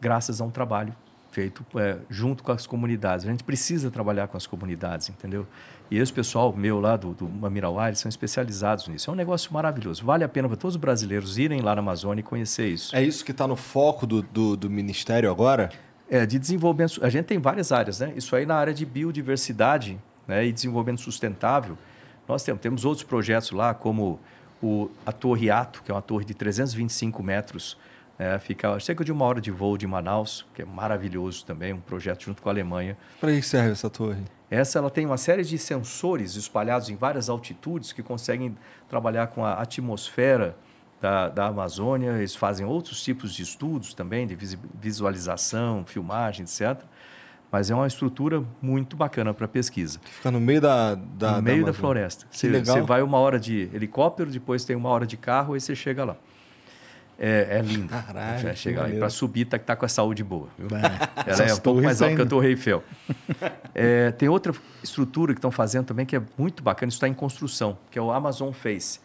graças 0.00 0.40
a 0.40 0.44
um 0.44 0.50
trabalho 0.50 0.94
feito 1.32 1.64
é, 1.76 1.96
junto 2.08 2.44
com 2.44 2.52
as 2.52 2.66
comunidades. 2.66 3.26
A 3.26 3.30
gente 3.30 3.42
precisa 3.42 3.90
trabalhar 3.90 4.28
com 4.28 4.36
as 4.36 4.46
comunidades, 4.46 5.08
entendeu? 5.08 5.46
E 5.90 5.98
esse 5.98 6.12
pessoal 6.12 6.54
meu 6.54 6.78
lá 6.78 6.96
do, 6.96 7.14
do 7.14 7.28
Mamirauá, 7.28 7.88
eles 7.88 7.98
são 7.98 8.08
especializados 8.08 8.86
nisso. 8.86 9.10
É 9.10 9.12
um 9.12 9.16
negócio 9.16 9.52
maravilhoso. 9.52 10.04
Vale 10.04 10.22
a 10.22 10.28
pena 10.28 10.46
para 10.46 10.56
todos 10.56 10.76
os 10.76 10.80
brasileiros 10.80 11.38
irem 11.38 11.60
lá 11.60 11.74
na 11.74 11.80
Amazônia 11.80 12.20
e 12.20 12.22
conhecer 12.22 12.68
isso. 12.68 12.94
É 12.94 13.02
isso 13.02 13.24
que 13.24 13.32
está 13.32 13.48
no 13.48 13.56
foco 13.56 14.06
do, 14.06 14.22
do, 14.22 14.56
do 14.56 14.70
ministério 14.70 15.30
agora? 15.30 15.70
É, 16.08 16.26
de 16.26 16.38
desenvolvimento. 16.38 17.02
A 17.02 17.08
gente 17.08 17.24
tem 17.24 17.38
várias 17.38 17.72
áreas, 17.72 18.00
né? 18.00 18.12
Isso 18.14 18.36
aí 18.36 18.44
na 18.44 18.54
área 18.54 18.74
de 18.74 18.84
biodiversidade 18.84 19.98
né? 20.28 20.46
e 20.46 20.52
desenvolvimento 20.52 21.00
sustentável. 21.00 21.76
Nós 22.28 22.44
temos, 22.44 22.60
temos 22.60 22.84
outros 22.84 23.04
projetos 23.04 23.50
lá, 23.52 23.72
como 23.72 24.20
o, 24.62 24.90
a 25.04 25.12
Torre 25.12 25.50
Ato, 25.50 25.82
que 25.82 25.90
é 25.90 25.94
uma 25.94 26.02
torre 26.02 26.24
de 26.24 26.34
325 26.34 27.22
metros 27.22 27.76
É, 28.22 28.38
fica 28.38 28.78
cerca 28.78 29.04
de 29.04 29.10
uma 29.10 29.24
hora 29.24 29.40
de 29.40 29.50
voo 29.50 29.76
de 29.76 29.84
Manaus, 29.84 30.46
que 30.54 30.62
é 30.62 30.64
maravilhoso 30.64 31.44
também, 31.44 31.72
um 31.72 31.80
projeto 31.80 32.22
junto 32.22 32.40
com 32.40 32.48
a 32.48 32.52
Alemanha. 32.52 32.96
Para 33.20 33.32
que 33.32 33.42
serve 33.42 33.72
essa 33.72 33.90
torre? 33.90 34.22
Essa 34.48 34.78
ela 34.78 34.88
tem 34.88 35.04
uma 35.04 35.16
série 35.16 35.42
de 35.42 35.58
sensores 35.58 36.36
espalhados 36.36 36.88
em 36.88 36.94
várias 36.94 37.28
altitudes 37.28 37.92
que 37.92 38.00
conseguem 38.00 38.56
trabalhar 38.88 39.26
com 39.26 39.44
a 39.44 39.54
atmosfera 39.54 40.56
da, 41.00 41.30
da 41.30 41.46
Amazônia. 41.46 42.10
Eles 42.12 42.36
fazem 42.36 42.64
outros 42.64 43.02
tipos 43.02 43.34
de 43.34 43.42
estudos 43.42 43.92
também, 43.92 44.24
de 44.24 44.38
visualização, 44.80 45.84
filmagem, 45.84 46.44
etc. 46.44 46.80
Mas 47.50 47.72
é 47.72 47.74
uma 47.74 47.88
estrutura 47.88 48.44
muito 48.62 48.96
bacana 48.96 49.34
para 49.34 49.48
pesquisa. 49.48 49.98
Fica 50.04 50.30
no 50.30 50.40
meio 50.40 50.60
da. 50.60 50.94
da 50.94 51.32
no 51.32 51.42
meio 51.42 51.64
da, 51.64 51.70
Amazônia. 51.70 51.72
floresta. 51.72 52.26
Você, 52.30 52.60
você 52.60 52.80
vai 52.82 53.02
uma 53.02 53.18
hora 53.18 53.40
de 53.40 53.68
helicóptero, 53.74 54.30
depois 54.30 54.64
tem 54.64 54.76
uma 54.76 54.90
hora 54.90 55.04
de 55.04 55.16
carro, 55.16 55.54
aí 55.54 55.60
você 55.60 55.74
chega 55.74 56.04
lá. 56.04 56.16
É, 57.18 57.58
é 57.58 57.62
lindo. 57.62 57.88
Caralho, 57.88 58.50
que 58.50 58.56
chega 58.56 58.82
lá. 58.82 58.88
E 58.88 58.98
para 58.98 59.10
subir, 59.10 59.44
tá, 59.44 59.58
tá 59.58 59.76
com 59.76 59.84
a 59.84 59.88
saúde 59.88 60.24
boa. 60.24 60.48
viu? 60.58 60.68
Ela 60.76 61.42
é 61.44 61.54
um 61.54 61.58
pouco 61.58 61.82
mais 61.82 62.02
alta 62.02 62.14
que 62.14 62.20
a 62.20 62.24
ainda. 62.24 62.30
Torre 62.30 62.48
Eiffel. 62.48 62.82
É, 63.74 64.10
tem 64.10 64.28
outra 64.28 64.52
estrutura 64.82 65.32
que 65.32 65.38
estão 65.38 65.50
fazendo 65.50 65.86
também 65.86 66.04
que 66.04 66.14
é 66.14 66.22
muito 66.36 66.62
bacana, 66.62 66.90
isso 66.90 66.96
está 66.96 67.08
em 67.08 67.14
construção, 67.14 67.78
que 67.90 67.98
é 67.98 68.02
o 68.02 68.12
Amazon 68.12 68.52
Face. 68.52 69.00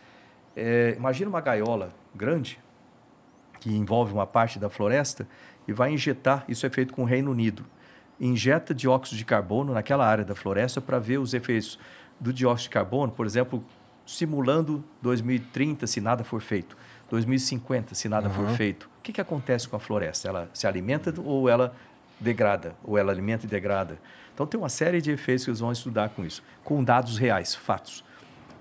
É, 0.58 0.94
imagina 0.98 1.30
uma 1.30 1.40
gaiola 1.40 1.90
grande, 2.14 2.60
que 3.62 3.74
envolve 3.74 4.12
uma 4.12 4.28
parte 4.28 4.60
da 4.60 4.70
floresta, 4.70 5.26
e 5.66 5.72
vai 5.72 5.94
injetar, 5.94 6.44
isso 6.50 6.66
é 6.66 6.70
feito 6.70 6.94
com 6.94 7.04
o 7.04 7.06
Reino 7.06 7.32
Unido, 7.32 7.66
injeta 8.20 8.74
dióxido 8.74 9.18
de 9.18 9.24
carbono 9.24 9.74
naquela 9.74 10.06
área 10.06 10.26
da 10.26 10.36
floresta 10.36 10.82
para 10.82 11.00
ver 11.00 11.20
os 11.20 11.34
efeitos 11.34 11.80
do 12.20 12.34
dióxido 12.34 12.64
de 12.64 12.70
carbono, 12.72 13.12
por 13.12 13.26
exemplo, 13.26 13.64
simulando 14.06 14.84
2030, 15.02 15.86
se 15.88 16.02
nada 16.02 16.24
for 16.24 16.42
feito, 16.42 16.76
2050, 17.10 17.96
se 17.96 18.10
nada 18.10 18.30
for 18.30 18.48
feito. 18.50 18.90
O 19.00 19.02
que, 19.02 19.14
que 19.14 19.22
acontece 19.22 19.68
com 19.68 19.76
a 19.76 19.80
floresta? 19.80 20.28
Ela 20.28 20.50
se 20.54 20.68
alimenta 20.68 21.14
ou 21.22 21.48
ela 21.48 21.74
degrada? 22.20 22.76
Ou 22.84 22.98
ela 22.98 23.12
alimenta 23.12 23.46
e 23.46 23.50
degrada? 23.50 23.98
Então, 24.34 24.46
tem 24.46 24.60
uma 24.60 24.70
série 24.70 25.02
de 25.02 25.12
efeitos 25.12 25.46
que 25.46 25.50
eles 25.50 25.60
vão 25.60 25.72
estudar 25.72 26.10
com 26.10 26.26
isso, 26.26 26.44
com 26.64 26.84
dados 26.84 27.18
reais, 27.18 27.56
fatos. 27.56 28.04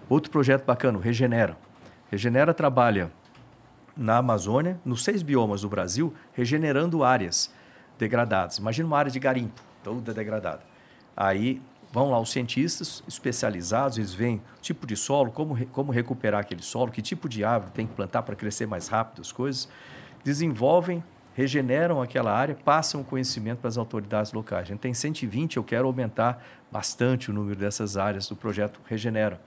Outro 0.09 0.31
projeto 0.31 0.65
bacana, 0.65 0.99
Regenera. 0.99 1.57
Regenera 2.11 2.55
trabalha 2.55 3.11
na 3.97 4.19
Amazônia, 4.19 4.79
nos 4.85 5.03
seis 5.03 5.23
biomas 5.23 5.63
do 5.63 5.69
Brasil, 5.69 6.15
regenerando 6.33 7.03
áreas 7.03 7.53
degradadas. 7.99 8.59
Imagina 8.59 8.87
uma 8.87 8.99
área 8.99 9.11
de 9.11 9.19
garimpo, 9.19 9.61
toda 9.83 10.15
degradada. 10.15 10.63
Aí 11.17 11.63
vão 11.97 12.11
lá 12.11 12.21
os 12.21 12.31
cientistas 12.31 13.03
especializados, 13.09 13.97
eles 13.97 14.13
veem 14.13 14.43
tipo 14.61 14.87
de 14.87 14.95
solo, 14.95 15.33
como, 15.33 15.67
como 15.69 15.91
recuperar 15.91 16.43
aquele 16.43 16.61
solo, 16.61 16.93
que 16.93 17.01
tipo 17.01 17.27
de 17.27 17.43
árvore 17.43 17.73
tem 17.73 17.87
que 17.87 17.95
plantar 17.95 18.23
para 18.23 18.37
crescer 18.37 18.67
mais 18.67 18.87
rápido 18.87 19.23
as 19.23 19.33
coisas, 19.33 19.67
desenvolvem, 20.23 21.03
regeneram 21.35 22.03
aquela 22.03 22.31
área, 22.31 22.55
passam 22.55 23.01
o 23.01 23.05
conhecimento 23.05 23.61
para 23.61 23.69
as 23.69 23.79
autoridades 23.79 24.31
locais. 24.35 24.65
A 24.65 24.73
gente 24.73 24.81
tem 24.81 24.93
120, 24.93 25.57
eu 25.57 25.65
quero 25.65 25.87
aumentar 25.87 26.45
bastante 26.71 27.31
o 27.31 27.33
número 27.33 27.59
dessas 27.59 27.97
áreas 27.97 28.29
do 28.29 28.37
projeto 28.37 28.79
Regenera. 28.85 29.41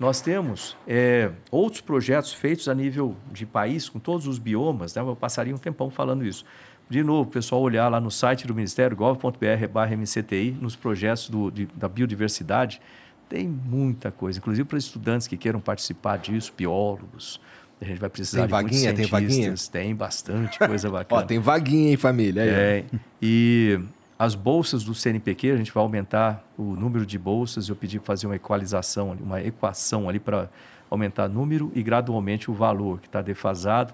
Nós 0.00 0.22
temos 0.22 0.74
é, 0.88 1.30
outros 1.50 1.82
projetos 1.82 2.32
feitos 2.32 2.70
a 2.70 2.74
nível 2.74 3.14
de 3.30 3.44
país, 3.44 3.86
com 3.86 3.98
todos 3.98 4.26
os 4.26 4.38
biomas, 4.38 4.94
né? 4.94 5.02
eu 5.02 5.14
passaria 5.14 5.54
um 5.54 5.58
tempão 5.58 5.90
falando 5.90 6.24
isso. 6.24 6.46
De 6.88 7.02
novo, 7.02 7.30
pessoal 7.30 7.60
olhar 7.62 7.88
lá 7.88 8.00
no 8.00 8.10
site 8.10 8.46
do 8.46 8.54
Ministério, 8.54 8.96
gov.br 8.96 9.96
MCTI, 9.96 10.56
nos 10.60 10.76
projetos 10.76 11.28
do, 11.30 11.50
de- 11.50 11.66
da 11.74 11.88
biodiversidade, 11.88 12.80
tem 13.28 13.48
muita 13.48 14.10
coisa, 14.10 14.38
inclusive 14.38 14.68
para 14.68 14.78
estudantes 14.78 15.26
que 15.26 15.36
queiram 15.36 15.60
participar 15.60 16.18
disso, 16.18 16.52
biólogos. 16.56 17.40
A 17.80 17.84
gente 17.86 17.98
vai 17.98 18.08
precisar 18.10 18.40
Tem 18.40 18.46
de 18.48 18.52
muitos 18.54 18.70
vaguinha? 18.72 18.94
Tem 18.94 19.06
vaguinha? 19.06 19.30
cientistas. 19.30 19.68
Tem 19.68 19.94
bastante 19.94 20.58
coisa 20.58 20.88
bacana. 20.90 21.22
Ó, 21.22 21.24
tem 21.24 21.38
vaguinha, 21.38 21.90
hein, 21.90 21.96
família? 21.96 22.42
Aí. 22.42 22.48
É, 22.48 22.84
e 23.20 23.80
as 24.18 24.34
bolsas 24.34 24.84
do 24.84 24.94
CNPq, 24.94 25.50
a 25.50 25.56
gente 25.56 25.72
vai 25.72 25.82
aumentar 25.82 26.44
o 26.56 26.76
número 26.76 27.04
de 27.04 27.18
bolsas. 27.18 27.68
Eu 27.68 27.74
pedi 27.76 27.98
para 27.98 28.06
fazer 28.06 28.26
uma 28.26 28.36
equalização, 28.36 29.10
ali, 29.12 29.22
uma 29.22 29.42
equação 29.42 30.08
ali 30.08 30.20
para 30.20 30.48
aumentar 30.88 31.28
o 31.28 31.32
número 31.32 31.72
e 31.74 31.82
gradualmente 31.82 32.50
o 32.50 32.54
valor, 32.54 33.00
que 33.00 33.06
está 33.08 33.20
defasado. 33.20 33.92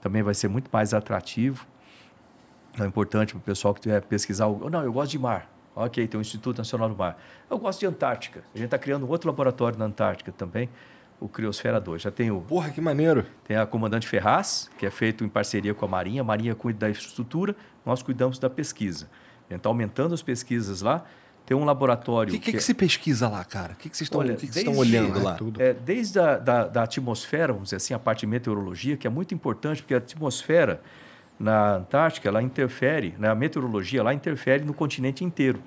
Também 0.00 0.22
vai 0.22 0.34
ser 0.34 0.48
muito 0.48 0.68
mais 0.72 0.94
atrativo. 0.94 1.66
É 2.78 2.84
importante 2.86 3.32
para 3.32 3.38
o 3.38 3.42
pessoal 3.42 3.72
que 3.74 3.80
tiver 3.80 4.02
pesquisar. 4.02 4.46
o- 4.46 4.68
Não, 4.70 4.82
eu 4.82 4.92
gosto 4.92 5.10
de 5.12 5.18
mar. 5.18 5.50
Ok, 5.74 6.06
tem 6.08 6.18
o 6.18 6.22
Instituto 6.22 6.58
Nacional 6.58 6.88
do 6.88 6.96
Mar. 6.96 7.18
Eu 7.50 7.58
gosto 7.58 7.80
de 7.80 7.86
Antártica. 7.86 8.42
A 8.54 8.56
gente 8.56 8.66
está 8.66 8.78
criando 8.78 9.06
outro 9.10 9.28
laboratório 9.28 9.78
na 9.78 9.84
Antártica 9.84 10.32
também, 10.32 10.70
o 11.20 11.28
Criosfera 11.28 11.78
2. 11.78 12.00
Já 12.00 12.10
tem 12.10 12.30
o 12.30 12.40
Porra, 12.40 12.70
que 12.70 12.80
maneiro. 12.80 13.26
tem 13.44 13.58
a 13.58 13.66
Comandante 13.66 14.08
Ferraz, 14.08 14.70
que 14.78 14.86
é 14.86 14.90
feito 14.90 15.22
em 15.22 15.28
parceria 15.28 15.74
com 15.74 15.84
a 15.84 15.88
Marinha. 15.88 16.22
A 16.22 16.24
Marinha 16.24 16.54
cuida 16.54 16.78
da 16.80 16.90
infraestrutura, 16.90 17.54
nós 17.84 18.02
cuidamos 18.02 18.38
da 18.38 18.48
pesquisa. 18.48 19.06
A 19.48 19.52
gente 19.52 19.58
está 19.58 19.68
aumentando 19.68 20.14
as 20.14 20.22
pesquisas 20.22 20.80
lá. 20.80 21.04
Tem 21.44 21.54
um 21.56 21.60
O 21.60 21.64
laboratório. 21.64 22.32
que, 22.32 22.38
que, 22.40 22.52
que 22.52 22.60
se 22.60 22.72
pesquisa 22.74 23.28
lá, 23.28 23.44
cara? 23.44 23.74
O 23.74 23.76
que, 23.76 23.88
que 23.90 23.96
vocês 23.96 24.06
estão 24.06 24.20
Olha, 24.20 24.34
que 24.34 24.46
que 24.46 24.52
vocês 24.54 24.66
estão 24.66 24.72
desde- 24.74 24.96
olhando 24.98 25.22
lá? 25.22 25.34
tudo. 25.34 25.62
é, 25.62 25.74
desde 25.74 26.18
a 26.18 26.38
da, 26.38 26.66
da 26.66 26.82
atmosfera, 26.84 27.52
vamos 27.52 27.66
dizer 27.68 27.76
assim, 27.76 27.92
a 27.94 27.98
parte 27.98 28.20
de 28.20 28.26
meteorologia, 28.26 28.96
que 28.96 29.06
é 29.06 29.10
muito 29.10 29.32
importante, 29.34 29.82
porque 29.82 29.94
a 29.94 29.98
atmosfera 29.98 30.80
na 31.38 31.76
Antártica, 31.76 32.28
ela 32.28 32.42
interfere, 32.42 33.14
na 33.18 33.34
meteorologia, 33.34 34.00
ela 34.00 34.14
interfere 34.14 34.64
no 34.64 34.72
continente 34.72 35.24
inteiro. 35.24 35.60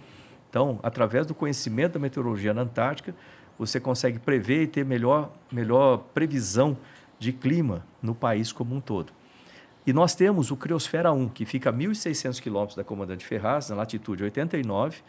Então, 0.49 0.79
através 0.81 1.27
do 1.27 1.35
conhecimento 1.35 1.93
da 1.93 1.99
meteorologia 1.99 2.53
na 2.53 2.61
Antártica, 2.61 3.13
você 3.57 3.79
consegue 3.79 4.17
prever 4.19 4.63
e 4.63 4.67
ter 4.67 4.85
melhor, 4.85 5.31
melhor 5.51 5.97
previsão 6.13 6.77
de 7.19 7.33
clima 7.33 7.85
no 8.01 8.15
país 8.15 8.51
como 8.51 8.73
um 8.73 8.81
todo. 8.81 9.11
E 9.85 9.93
nós 9.93 10.15
temos 10.15 10.49
o 10.51 10.55
Criosfera 10.55 11.11
1, 11.11 11.29
que 11.29 11.45
fica 11.45 11.69
a 11.69 11.73
1.600 11.73 12.41
quilômetros 12.41 12.75
da 12.75 12.83
Comandante 12.83 13.25
Ferraz, 13.25 13.69
na 13.69 13.75
latitude 13.75 14.23
89, 14.23 15.01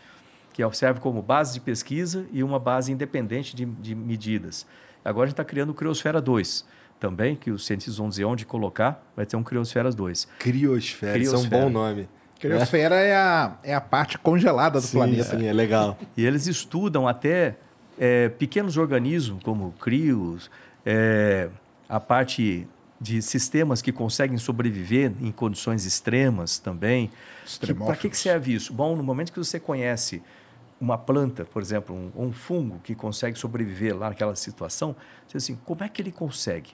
que 0.53 0.69
serve 0.73 1.01
como 1.01 1.23
base 1.23 1.55
de 1.55 1.61
pesquisa 1.61 2.27
e 2.32 2.43
uma 2.43 2.59
base 2.59 2.93
independente 2.93 3.55
de, 3.55 3.65
de 3.65 3.95
medidas. 3.95 4.66
Agora 5.05 5.24
a 5.24 5.27
gente 5.28 5.35
está 5.35 5.45
criando 5.45 5.70
o 5.70 5.74
Criosfera 5.74 6.20
2, 6.20 6.66
também, 7.01 7.35
que 7.35 7.51
os 7.51 7.66
cientistas 7.66 7.97
vão 7.97 8.09
dizer 8.09 8.24
onde 8.27 8.44
colocar, 8.44 9.02
vai 9.16 9.24
ter 9.27 9.36
um 9.36 9.43
Criosfera 9.43 9.90
2. 9.90 10.28
Criosfera, 10.39 11.18
isso 11.18 11.35
é 11.35 11.39
um 11.39 11.40
Criosfera. 11.40 11.64
bom 11.64 11.70
nome. 11.70 12.09
Criosfera 12.39 12.94
é 12.97 13.16
a, 13.16 13.59
é 13.62 13.74
a 13.74 13.81
parte 13.81 14.18
congelada 14.18 14.81
do 14.81 14.86
Sim, 14.86 14.98
planeta. 14.98 15.39
sim, 15.39 15.47
é 15.47 15.52
legal. 15.52 15.98
E 16.16 16.24
eles 16.24 16.47
estudam 16.47 17.09
até 17.09 17.56
é, 17.98 18.28
pequenos 18.28 18.77
organismos, 18.77 19.43
como 19.43 19.72
crios, 19.72 20.51
é, 20.86 21.48
a 21.89 21.98
parte 22.01 22.66
de 23.01 23.22
sistemas 23.22 23.81
que 23.81 23.93
conseguem 23.93 24.36
sobreviver 24.36 25.12
em 25.20 25.32
condições 25.32 25.86
extremas 25.86 26.59
também. 26.59 27.10
Para 27.86 27.97
que, 27.97 28.10
que 28.10 28.16
serve 28.16 28.55
isso? 28.55 28.72
Bom, 28.72 28.94
no 28.94 29.02
momento 29.02 29.32
que 29.32 29.39
você 29.39 29.59
conhece 29.59 30.22
uma 30.81 30.97
planta, 30.97 31.44
por 31.44 31.60
exemplo, 31.60 31.94
um, 31.94 32.27
um 32.27 32.32
fungo 32.32 32.78
que 32.82 32.94
consegue 32.94 33.39
sobreviver 33.39 33.97
lá 33.97 34.09
naquela 34.09 34.35
situação, 34.35 34.94
você 35.27 35.36
diz 35.39 35.44
assim, 35.44 35.59
como 35.64 35.85
é 35.85 35.89
que 35.89 36.01
ele 36.01 36.12
consegue? 36.12 36.70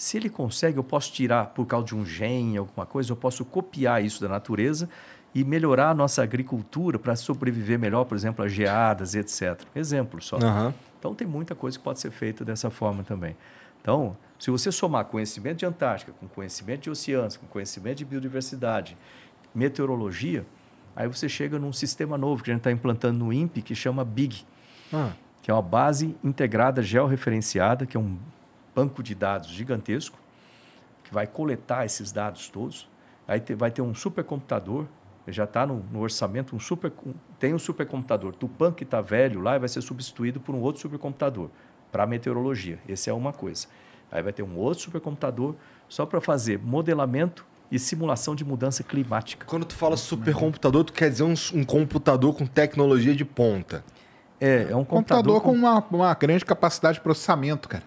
Se 0.00 0.16
ele 0.16 0.30
consegue, 0.30 0.78
eu 0.78 0.82
posso 0.82 1.12
tirar 1.12 1.48
por 1.48 1.66
causa 1.66 1.88
de 1.88 1.94
um 1.94 2.06
gene, 2.06 2.56
alguma 2.56 2.86
coisa, 2.86 3.12
eu 3.12 3.16
posso 3.16 3.44
copiar 3.44 4.02
isso 4.02 4.18
da 4.18 4.30
natureza 4.30 4.88
e 5.34 5.44
melhorar 5.44 5.90
a 5.90 5.94
nossa 5.94 6.22
agricultura 6.22 6.98
para 6.98 7.14
sobreviver 7.14 7.78
melhor, 7.78 8.06
por 8.06 8.16
exemplo, 8.16 8.42
a 8.42 8.48
geadas, 8.48 9.14
etc. 9.14 9.60
Exemplo 9.74 10.22
só. 10.22 10.38
Aham. 10.38 10.72
Então 10.98 11.14
tem 11.14 11.28
muita 11.28 11.54
coisa 11.54 11.76
que 11.76 11.84
pode 11.84 12.00
ser 12.00 12.10
feita 12.10 12.46
dessa 12.46 12.70
forma 12.70 13.02
também. 13.02 13.36
Então, 13.82 14.16
se 14.38 14.50
você 14.50 14.72
somar 14.72 15.04
conhecimento 15.04 15.58
de 15.58 15.66
Antártica, 15.66 16.12
com 16.18 16.26
conhecimento 16.26 16.84
de 16.84 16.90
oceanos, 16.90 17.36
com 17.36 17.46
conhecimento 17.46 17.98
de 17.98 18.06
biodiversidade, 18.06 18.96
meteorologia, 19.54 20.46
aí 20.96 21.08
você 21.08 21.28
chega 21.28 21.58
num 21.58 21.74
sistema 21.74 22.16
novo 22.16 22.42
que 22.42 22.50
a 22.50 22.54
gente 22.54 22.60
está 22.60 22.72
implantando 22.72 23.22
no 23.22 23.30
INPE, 23.30 23.60
que 23.60 23.74
chama 23.74 24.02
BIG, 24.02 24.46
Ah, 24.94 25.12
que 25.42 25.50
é 25.50 25.54
uma 25.54 25.60
base 25.60 26.16
integrada 26.24 26.82
georreferenciada, 26.82 27.84
que 27.84 27.98
é 27.98 28.00
um 28.00 28.16
banco 28.74 29.02
de 29.02 29.14
dados 29.14 29.48
gigantesco, 29.48 30.18
que 31.04 31.12
vai 31.12 31.26
coletar 31.26 31.84
esses 31.84 32.12
dados 32.12 32.48
todos. 32.48 32.88
Aí 33.26 33.40
te- 33.40 33.54
vai 33.54 33.70
ter 33.70 33.82
um 33.82 33.94
supercomputador, 33.94 34.86
já 35.28 35.44
está 35.44 35.66
no, 35.66 35.84
no 35.92 36.00
orçamento, 36.00 36.56
um 36.56 36.60
super, 36.60 36.92
tem 37.38 37.54
um 37.54 37.58
supercomputador. 37.58 38.34
Tupan, 38.34 38.72
que 38.72 38.84
está 38.84 39.00
velho 39.00 39.40
lá, 39.40 39.56
vai 39.58 39.68
ser 39.68 39.80
substituído 39.80 40.40
por 40.40 40.54
um 40.54 40.60
outro 40.60 40.80
supercomputador 40.82 41.48
para 41.92 42.06
meteorologia. 42.06 42.78
Essa 42.88 43.10
é 43.10 43.12
uma 43.12 43.32
coisa. 43.32 43.66
Aí 44.10 44.22
vai 44.22 44.32
ter 44.32 44.42
um 44.42 44.56
outro 44.56 44.82
supercomputador 44.82 45.54
só 45.88 46.04
para 46.04 46.20
fazer 46.20 46.58
modelamento 46.58 47.46
e 47.70 47.78
simulação 47.78 48.34
de 48.34 48.44
mudança 48.44 48.82
climática. 48.82 49.46
Quando 49.46 49.64
tu 49.64 49.74
fala 49.76 49.96
supercomputador, 49.96 50.82
tu 50.82 50.92
quer 50.92 51.08
dizer 51.08 51.22
um, 51.22 51.34
um 51.54 51.64
computador 51.64 52.34
com 52.34 52.44
tecnologia 52.44 53.14
de 53.14 53.24
ponta. 53.24 53.84
É, 54.40 54.68
é 54.70 54.76
um 54.76 54.84
computador 54.84 55.40
computador, 55.40 55.42
com 55.42 55.52
uma, 55.52 55.78
uma 55.90 56.14
grande 56.14 56.44
capacidade 56.44 56.96
de 56.98 57.02
processamento, 57.02 57.68
cara. 57.68 57.84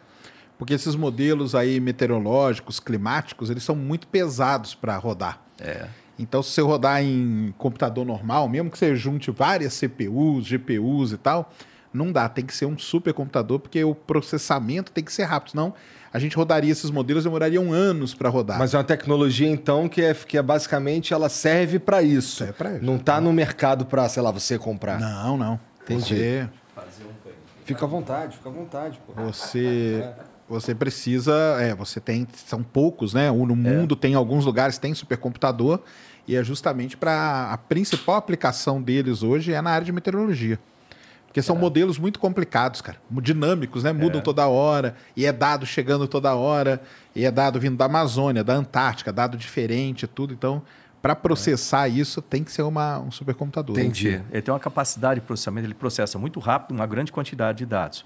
Porque 0.58 0.74
esses 0.74 0.96
modelos 0.96 1.56
aí 1.56 1.80
meteorológicos, 1.80 2.80
climáticos, 2.80 3.50
eles 3.50 3.64
são 3.64 3.76
muito 3.76 4.08
pesados 4.08 4.74
para 4.76 4.96
rodar. 4.98 5.42
É. 5.60 5.88
Então, 6.18 6.44
se 6.44 6.52
você 6.52 6.62
rodar 6.62 7.04
em 7.04 7.54
computador 7.58 8.06
normal, 8.06 8.48
mesmo 8.48 8.70
que 8.70 8.78
você 8.78 8.96
junte 8.96 9.32
várias 9.32 9.74
CPUs, 9.74 10.48
GPUs 10.48 11.12
e 11.12 11.18
tal, 11.18 11.52
Não 11.92 12.12
dá, 12.12 12.28
tem 12.28 12.44
que 12.44 12.56
ser 12.56 12.66
um 12.66 12.76
supercomputador, 12.76 13.60
porque 13.60 13.84
o 13.84 13.94
processamento 13.94 14.92
tem 14.92 15.04
que 15.04 15.14
ser 15.14 15.26
rápido, 15.26 15.52
senão 15.52 15.76
a 16.12 16.18
gente 16.18 16.36
rodaria 16.36 16.72
esses 16.72 16.90
modelos, 16.90 17.24
demorariam 17.24 17.72
anos 17.72 18.16
para 18.16 18.30
rodar. 18.30 18.58
Mas 18.58 18.74
é 18.74 18.78
uma 18.80 18.84
tecnologia, 18.84 19.48
então, 19.48 19.88
que 19.88 20.02
é, 20.02 20.12
que 20.14 20.36
é 20.36 20.42
basicamente 20.42 21.14
ela 21.14 21.30
serve 21.30 21.78
para 21.78 22.02
isso. 22.02 22.38
Serve 22.38 22.54
pra 22.54 22.74
isso. 22.74 22.84
Não 22.84 22.98
tá 22.98 23.22
no 23.22 23.32
mercado 23.32 23.86
para, 23.86 24.10
sei 24.10 24.24
lá, 24.24 24.32
você 24.32 24.58
comprar. 24.58 25.00
Não, 25.00 25.38
não. 25.38 25.60
Entendi. 25.84 26.04
Você, 26.16 26.50
Fica 27.66 27.86
à 27.86 27.88
vontade, 27.88 28.38
fica 28.38 28.50
à 28.50 28.52
vontade, 28.52 29.00
pô. 29.06 29.14
você, 29.14 30.04
você 30.54 30.76
precisa. 30.76 31.34
É, 31.60 31.74
você 31.74 32.00
tem. 32.00 32.28
São 32.46 32.62
poucos, 32.64 33.14
né? 33.14 33.32
No 33.32 33.56
mundo 33.56 33.96
tem 33.96 34.14
alguns 34.14 34.46
lugares 34.46 34.76
que 34.76 34.82
tem 34.82 34.94
supercomputador. 34.94 35.80
E 36.28 36.36
é 36.36 36.44
justamente 36.44 36.96
para. 36.96 37.52
A 37.52 37.58
principal 37.58 38.16
aplicação 38.16 38.82
deles 38.82 39.24
hoje 39.24 39.52
é 39.52 39.62
na 39.62 39.72
área 39.72 39.86
de 39.86 39.92
meteorologia. 39.92 40.60
Porque 41.26 41.42
são 41.42 41.56
modelos 41.56 41.98
muito 41.98 42.20
complicados, 42.20 42.80
cara. 42.80 43.00
Dinâmicos, 43.10 43.84
né? 43.84 43.92
Mudam 43.92 44.22
toda 44.22 44.48
hora. 44.48 44.96
E 45.18 45.26
é 45.26 45.32
dado 45.32 45.66
chegando 45.66 46.08
toda 46.08 46.36
hora. 46.36 46.80
E 47.16 47.26
é 47.26 47.32
dado 47.32 47.60
vindo 47.60 47.76
da 47.76 47.86
Amazônia, 47.86 48.44
da 48.44 48.54
Antártica, 48.54 49.12
dado 49.12 49.36
diferente, 49.36 50.06
tudo. 50.06 50.32
Então, 50.32 50.62
para 51.02 51.16
processar 51.16 51.88
isso, 51.88 52.22
tem 52.22 52.44
que 52.44 52.52
ser 52.52 52.62
uma, 52.62 53.00
um 53.00 53.12
supercomputador. 53.12 53.78
Entendi. 53.78 54.22
Ele 54.32 54.42
tem 54.42 54.54
uma 54.54 54.60
capacidade 54.60 55.20
de 55.20 55.26
processamento, 55.26 55.68
ele 55.68 55.74
processa 55.74 56.20
muito 56.20 56.40
rápido 56.40 56.74
uma 56.74 56.86
grande 56.86 57.12
quantidade 57.12 57.58
de 57.58 57.66
dados. 57.66 58.06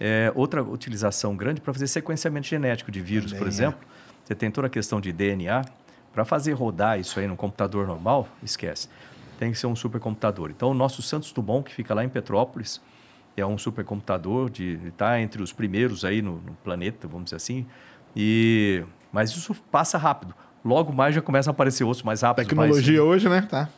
É, 0.00 0.32
outra 0.34 0.62
utilização 0.62 1.36
grande 1.36 1.60
para 1.60 1.72
fazer 1.72 1.88
sequenciamento 1.88 2.46
genético 2.46 2.90
de 2.90 3.00
vírus, 3.00 3.32
por 3.32 3.46
é. 3.46 3.48
exemplo. 3.48 3.80
Você 4.24 4.34
tem 4.34 4.50
toda 4.50 4.66
a 4.66 4.70
questão 4.70 5.00
de 5.00 5.12
DNA. 5.12 5.64
Para 6.12 6.24
fazer 6.24 6.52
rodar 6.52 6.98
isso 6.98 7.20
aí 7.20 7.26
num 7.26 7.36
computador 7.36 7.86
normal, 7.86 8.28
esquece. 8.42 8.88
Tem 9.38 9.52
que 9.52 9.58
ser 9.58 9.66
um 9.66 9.76
supercomputador. 9.76 10.50
Então, 10.50 10.70
o 10.70 10.74
nosso 10.74 11.00
Santos 11.00 11.30
Dumont, 11.32 11.68
que 11.68 11.74
fica 11.74 11.94
lá 11.94 12.02
em 12.04 12.08
Petrópolis, 12.08 12.80
é 13.36 13.46
um 13.46 13.56
supercomputador, 13.56 14.50
de 14.50 14.78
está 14.88 15.20
entre 15.20 15.42
os 15.42 15.52
primeiros 15.52 16.04
aí 16.04 16.20
no, 16.20 16.32
no 16.40 16.52
planeta, 16.64 17.06
vamos 17.06 17.24
dizer 17.24 17.36
assim. 17.36 17.66
E, 18.16 18.82
mas 19.12 19.30
isso 19.30 19.54
passa 19.70 19.96
rápido. 19.96 20.34
Logo 20.64 20.92
mais 20.92 21.14
já 21.14 21.22
começam 21.22 21.50
a 21.50 21.52
aparecer 21.52 21.84
outros 21.84 22.02
mais 22.02 22.22
rápidos. 22.22 22.52
mais- 22.52 22.68
Tecnologia 22.70 23.02
hoje, 23.04 23.28
né? 23.28 23.42
Tá. 23.42 23.68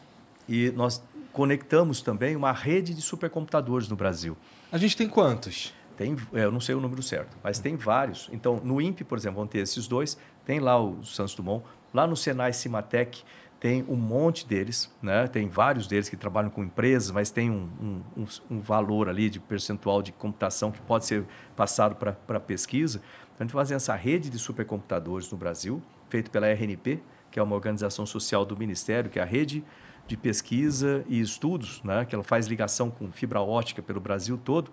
e 0.48 0.72
nós 0.74 1.02
conectamos 1.32 2.00
também 2.00 2.34
uma 2.34 2.52
rede 2.52 2.94
de 2.94 3.02
supercomputadores 3.02 3.88
no 3.88 3.96
Brasil. 3.96 4.36
A 4.72 4.78
gente 4.78 4.96
tem 4.96 5.08
quantos? 5.08 5.72
Tem, 6.00 6.16
é, 6.32 6.44
eu 6.44 6.50
não 6.50 6.60
sei 6.60 6.74
o 6.74 6.80
número 6.80 7.02
certo, 7.02 7.36
mas 7.44 7.58
tem 7.58 7.76
vários. 7.76 8.30
Então, 8.32 8.58
no 8.64 8.80
INPE, 8.80 9.04
por 9.04 9.18
exemplo, 9.18 9.36
vão 9.36 9.46
ter 9.46 9.58
esses 9.58 9.86
dois. 9.86 10.16
Tem 10.46 10.58
lá 10.58 10.82
o 10.82 11.04
Santos 11.04 11.34
Dumont. 11.34 11.62
Lá 11.92 12.06
no 12.06 12.16
Senai 12.16 12.54
Cimatec 12.54 13.22
tem 13.60 13.84
um 13.86 13.96
monte 13.96 14.46
deles, 14.46 14.90
né? 15.02 15.26
Tem 15.26 15.46
vários 15.46 15.86
deles 15.86 16.08
que 16.08 16.16
trabalham 16.16 16.48
com 16.48 16.64
empresas, 16.64 17.10
mas 17.10 17.30
tem 17.30 17.50
um, 17.50 17.68
um, 18.16 18.26
um- 18.50 18.60
valor 18.62 19.10
ali 19.10 19.28
de 19.28 19.38
percentual 19.38 20.00
de 20.00 20.10
computação 20.10 20.72
que 20.72 20.80
pode 20.80 21.04
ser 21.04 21.26
passado 21.54 21.94
para 21.96 22.40
pesquisa. 22.40 23.02
Então, 23.34 23.40
a 23.40 23.44
gente 23.44 23.52
faz 23.52 23.70
essa 23.70 23.94
rede 23.94 24.30
de 24.30 24.38
supercomputadores 24.38 25.30
no 25.30 25.36
Brasil, 25.36 25.82
feito 26.08 26.30
pela 26.30 26.46
RNP, 26.46 27.02
que 27.30 27.38
é 27.38 27.42
uma 27.42 27.54
organização 27.54 28.06
social 28.06 28.46
do 28.46 28.56
Ministério, 28.56 29.10
que 29.10 29.18
é 29.18 29.22
a 29.22 29.26
rede 29.26 29.62
de 30.06 30.16
pesquisa 30.16 31.04
e 31.06 31.20
estudos, 31.20 31.82
né? 31.84 32.06
Que 32.06 32.14
ela 32.14 32.24
faz 32.24 32.46
ligação 32.46 32.90
com 32.90 33.12
fibra 33.12 33.42
ótica 33.42 33.82
pelo 33.82 34.00
Brasil 34.00 34.40
todo. 34.42 34.72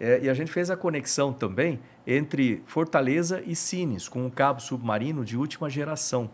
É, 0.00 0.20
e 0.22 0.30
a 0.30 0.34
gente 0.34 0.50
fez 0.52 0.70
a 0.70 0.76
conexão 0.76 1.32
também 1.32 1.80
entre 2.06 2.62
Fortaleza 2.66 3.42
e 3.44 3.54
Sines, 3.56 4.08
com 4.08 4.24
um 4.24 4.30
cabo 4.30 4.60
submarino 4.60 5.24
de 5.24 5.36
última 5.36 5.68
geração. 5.68 6.30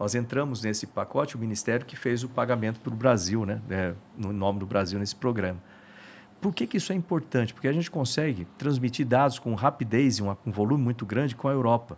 Nós 0.00 0.14
entramos 0.14 0.62
nesse 0.62 0.86
pacote, 0.86 1.36
o 1.36 1.38
Ministério 1.38 1.84
que 1.84 1.94
fez 1.94 2.24
o 2.24 2.28
pagamento 2.28 2.80
para 2.80 2.92
o 2.92 2.96
Brasil, 2.96 3.44
né? 3.44 3.60
É, 3.70 3.94
no 4.16 4.32
nome 4.32 4.58
do 4.58 4.66
Brasil 4.66 4.98
nesse 4.98 5.14
programa. 5.14 5.58
Por 6.40 6.52
que, 6.52 6.66
que 6.66 6.76
isso 6.78 6.92
é 6.92 6.96
importante? 6.96 7.54
Porque 7.54 7.68
a 7.68 7.72
gente 7.72 7.90
consegue 7.90 8.46
transmitir 8.58 9.06
dados 9.06 9.38
com 9.38 9.54
rapidez 9.54 10.18
e 10.18 10.22
uma- 10.22 10.36
um 10.44 10.50
volume 10.50 10.82
muito 10.82 11.06
grande 11.06 11.36
com 11.36 11.46
a 11.46 11.52
Europa. 11.52 11.96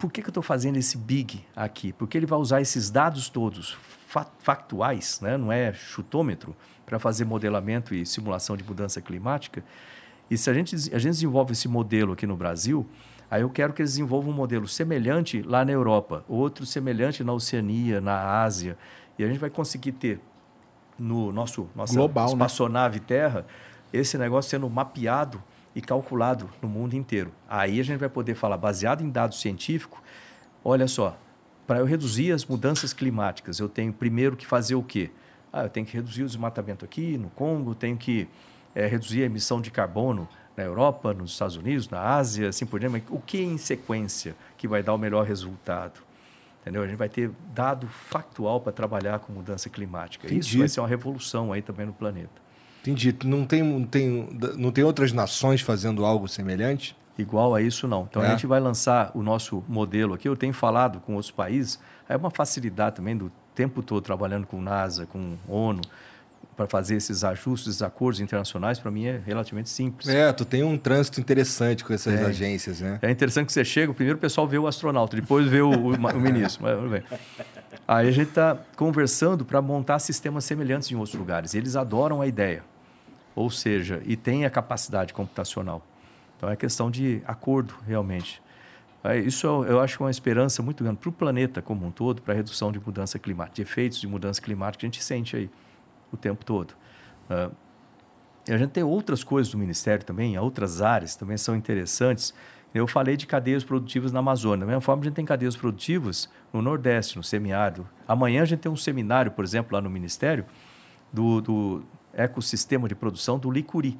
Por 0.00 0.10
que, 0.10 0.22
que 0.22 0.28
eu 0.28 0.30
estou 0.30 0.42
fazendo 0.42 0.76
esse 0.78 0.96
big 0.96 1.44
aqui? 1.54 1.92
Porque 1.92 2.16
ele 2.16 2.26
vai 2.26 2.38
usar 2.38 2.60
esses 2.60 2.90
dados 2.90 3.28
todos 3.28 3.76
fa- 4.08 4.26
factuais, 4.38 5.20
né? 5.20 5.36
não 5.36 5.52
é 5.52 5.72
chutômetro, 5.72 6.56
para 6.86 6.98
fazer 6.98 7.24
modelamento 7.24 7.94
e 7.94 8.04
simulação 8.04 8.56
de 8.56 8.64
mudança 8.64 9.00
climática. 9.00 9.62
E 10.30 10.36
se 10.38 10.48
a 10.48 10.54
gente, 10.54 10.74
a 10.74 10.98
gente 10.98 11.12
desenvolve 11.12 11.52
esse 11.52 11.68
modelo 11.68 12.14
aqui 12.14 12.26
no 12.26 12.36
Brasil, 12.36 12.86
aí 13.30 13.42
eu 13.42 13.50
quero 13.50 13.72
que 13.72 13.82
eles 13.82 13.92
desenvolvam 13.92 14.32
um 14.32 14.34
modelo 14.34 14.66
semelhante 14.66 15.42
lá 15.42 15.64
na 15.64 15.70
Europa, 15.72 16.24
outro 16.28 16.64
semelhante 16.64 17.22
na 17.22 17.32
Oceania, 17.32 18.00
na 18.00 18.40
Ásia. 18.42 18.76
E 19.18 19.22
a 19.22 19.28
gente 19.28 19.38
vai 19.38 19.50
conseguir 19.50 19.92
ter 19.92 20.18
no 20.98 21.30
nosso 21.30 21.68
nossa 21.76 21.94
Global, 21.94 22.26
né? 22.26 22.32
espaçonave 22.32 23.00
Terra 23.00 23.46
esse 23.92 24.16
negócio 24.16 24.50
sendo 24.50 24.68
mapeado 24.70 25.42
e 25.74 25.80
calculado 25.80 26.48
no 26.60 26.68
mundo 26.68 26.94
inteiro. 26.94 27.32
Aí 27.48 27.80
a 27.80 27.82
gente 27.82 27.98
vai 27.98 28.08
poder 28.08 28.34
falar, 28.34 28.56
baseado 28.56 29.02
em 29.02 29.10
dados 29.10 29.40
científicos, 29.40 30.00
olha 30.64 30.88
só, 30.88 31.16
para 31.66 31.78
eu 31.78 31.84
reduzir 31.84 32.32
as 32.32 32.44
mudanças 32.44 32.92
climáticas, 32.92 33.60
eu 33.60 33.68
tenho 33.68 33.92
primeiro 33.92 34.36
que 34.36 34.46
fazer 34.46 34.74
o 34.74 34.82
quê? 34.82 35.10
Ah, 35.52 35.64
eu 35.64 35.68
tenho 35.68 35.86
que 35.86 35.94
reduzir 35.94 36.22
o 36.22 36.26
desmatamento 36.26 36.84
aqui 36.84 37.16
no 37.16 37.30
Congo, 37.30 37.74
tenho 37.74 37.96
que 37.96 38.28
eh, 38.74 38.86
reduzir 38.86 39.22
a 39.22 39.26
emissão 39.26 39.60
de 39.60 39.70
carbono 39.70 40.28
na 40.56 40.64
Europa, 40.64 41.14
nos 41.14 41.32
Estados 41.32 41.56
Unidos, 41.56 41.88
na 41.88 42.00
Ásia, 42.00 42.48
assim 42.48 42.66
por 42.66 42.78
diante. 42.78 42.92
Mas 42.92 43.02
o 43.08 43.20
que 43.20 43.40
em 43.40 43.56
sequência 43.56 44.34
que 44.56 44.68
vai 44.68 44.82
dar 44.82 44.94
o 44.94 44.98
melhor 44.98 45.24
resultado? 45.24 46.00
Entendeu? 46.60 46.82
A 46.82 46.86
gente 46.86 46.98
vai 46.98 47.08
ter 47.08 47.30
dado 47.54 47.86
factual 47.88 48.60
para 48.60 48.72
trabalhar 48.72 49.18
com 49.20 49.32
mudança 49.32 49.70
climática. 49.70 50.26
Isso 50.26 50.48
Entendi. 50.48 50.58
vai 50.58 50.68
ser 50.68 50.80
uma 50.80 50.88
revolução 50.88 51.52
aí 51.52 51.62
também 51.62 51.86
no 51.86 51.92
planeta. 51.92 52.49
Entendi. 52.82 53.14
Não 53.24 53.44
tem, 53.44 53.62
não, 53.62 53.84
tem, 53.84 54.28
não 54.56 54.70
tem 54.72 54.84
outras 54.84 55.12
nações 55.12 55.60
fazendo 55.60 56.04
algo 56.04 56.26
semelhante? 56.28 56.96
Igual 57.18 57.54
a 57.54 57.60
isso, 57.60 57.86
não. 57.86 58.06
Então, 58.08 58.22
É. 58.22 58.28
a 58.28 58.30
gente 58.30 58.46
vai 58.46 58.58
lançar 58.60 59.10
o 59.14 59.22
nosso 59.22 59.62
modelo 59.68 60.14
aqui. 60.14 60.26
Eu 60.28 60.36
tenho 60.36 60.54
falado 60.54 61.00
com 61.00 61.14
outros 61.14 61.30
países. 61.30 61.78
É 62.08 62.16
uma 62.16 62.30
facilidade 62.30 62.96
também 62.96 63.16
do 63.16 63.30
tempo 63.54 63.82
todo 63.82 64.00
trabalhando 64.02 64.46
com 64.46 64.60
NASA, 64.62 65.04
com 65.04 65.36
ONU, 65.46 65.82
para 66.56 66.66
fazer 66.66 66.96
esses 66.96 67.22
ajustes, 67.22 67.68
esses 67.68 67.82
acordos 67.82 68.20
internacionais. 68.20 68.78
Para 68.78 68.90
mim 68.90 69.04
é 69.06 69.20
relativamente 69.24 69.68
simples. 69.68 70.08
É, 70.08 70.32
tu 70.32 70.44
tem 70.46 70.62
um 70.62 70.78
trânsito 70.78 71.20
interessante 71.20 71.84
com 71.84 71.92
essas 71.92 72.14
Tem. 72.18 72.24
agências, 72.24 72.80
né? 72.80 72.98
É 73.02 73.10
interessante 73.10 73.46
que 73.46 73.52
você 73.52 73.64
chega, 73.64 73.92
primeiro 73.92 74.16
o 74.16 74.20
pessoal 74.20 74.46
vê 74.48 74.58
o 74.58 74.66
astronauta, 74.66 75.14
depois 75.16 75.46
vê 75.46 75.60
o, 75.60 75.70
o, 75.70 75.94
o 75.94 76.20
ministro. 76.20 76.62
Mas, 76.62 76.90
bem. 76.90 77.02
Aí 77.86 78.08
a 78.08 78.12
gente 78.12 78.28
está 78.28 78.56
conversando 78.76 79.44
para 79.44 79.60
montar 79.60 79.98
sistemas 79.98 80.44
semelhantes 80.44 80.90
em 80.90 80.94
outros 80.94 81.14
lugares. 81.14 81.54
Eles 81.54 81.76
adoram 81.76 82.20
a 82.22 82.26
ideia, 82.26 82.62
ou 83.34 83.50
seja, 83.50 84.02
e 84.04 84.16
tem 84.16 84.44
a 84.44 84.50
capacidade 84.50 85.12
computacional. 85.12 85.84
Então 86.36 86.48
é 86.48 86.56
questão 86.56 86.90
de 86.90 87.22
acordo, 87.26 87.74
realmente. 87.86 88.42
É, 89.02 89.18
Isso 89.18 89.46
eu, 89.46 89.80
acho 89.80 90.02
é 90.02 90.06
uma 90.06 90.10
esperança 90.10 90.62
muito 90.62 90.84
grande 90.84 90.98
para 90.98 91.08
o 91.08 91.12
planeta 91.12 91.62
como 91.62 91.86
um 91.86 91.90
todo, 91.90 92.20
para 92.22 92.34
a 92.34 92.36
redução 92.36 92.70
de 92.70 92.78
mudança 92.78 93.18
climática, 93.18 93.56
de 93.56 93.62
efeitos 93.62 94.00
de 94.00 94.06
mudança 94.06 94.40
climática 94.40 94.80
que 94.80 94.86
a 94.86 94.88
gente 94.88 95.02
sente 95.02 95.36
aí 95.36 95.50
o 96.12 96.16
tempo 96.16 96.44
todo. 96.44 96.74
E 98.48 98.52
a 98.52 98.58
gente 98.58 98.70
tem 98.70 98.82
outras 98.82 99.22
coisas 99.22 99.52
do 99.52 99.58
Ministério 99.58 100.04
também, 100.04 100.38
outras 100.38 100.82
áreas 100.82 101.14
também 101.14 101.36
são 101.36 101.54
interessantes. 101.54 102.34
Eu 102.74 102.86
falei 102.86 103.16
de 103.16 103.26
cadeias 103.26 103.64
produtivas 103.64 104.12
na 104.12 104.20
Amazônia. 104.20 104.60
Da 104.60 104.66
mesma 104.66 104.80
forma, 104.80 105.02
a 105.02 105.04
gente 105.04 105.14
tem 105.14 105.24
cadeias 105.24 105.56
produtivas 105.56 106.28
no 106.52 106.62
Nordeste, 106.62 107.16
no 107.16 107.22
semiárido. 107.22 107.86
Amanhã 108.06 108.42
a 108.42 108.44
gente 108.44 108.60
tem 108.60 108.70
um 108.70 108.76
seminário, 108.76 109.32
por 109.32 109.44
exemplo, 109.44 109.74
lá 109.74 109.80
no 109.80 109.90
Ministério, 109.90 110.44
do, 111.12 111.40
do 111.40 111.84
ecossistema 112.12 112.88
de 112.88 112.94
produção 112.94 113.38
do 113.38 113.50
licuri. 113.50 113.98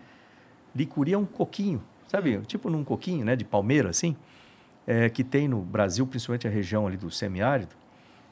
Licuri 0.75 1.13
é 1.13 1.19
um 1.19 1.25
coquinho, 1.25 1.83
sabe? 2.09 2.41
Tipo 2.43 2.71
num 2.71 2.85
coquinho, 2.85 3.25
né, 3.25 3.37
de 3.37 3.45
palmeira, 3.45 3.91
assim, 3.91 4.17
é, 4.87 5.09
que 5.09 5.25
tem 5.25 5.49
no 5.49 5.61
Brasil, 5.61 6.07
principalmente 6.07 6.47
a 6.47 6.51
região 6.51 6.87
ali 6.87 6.97
do 6.97 7.11
semiárido, 7.11 7.75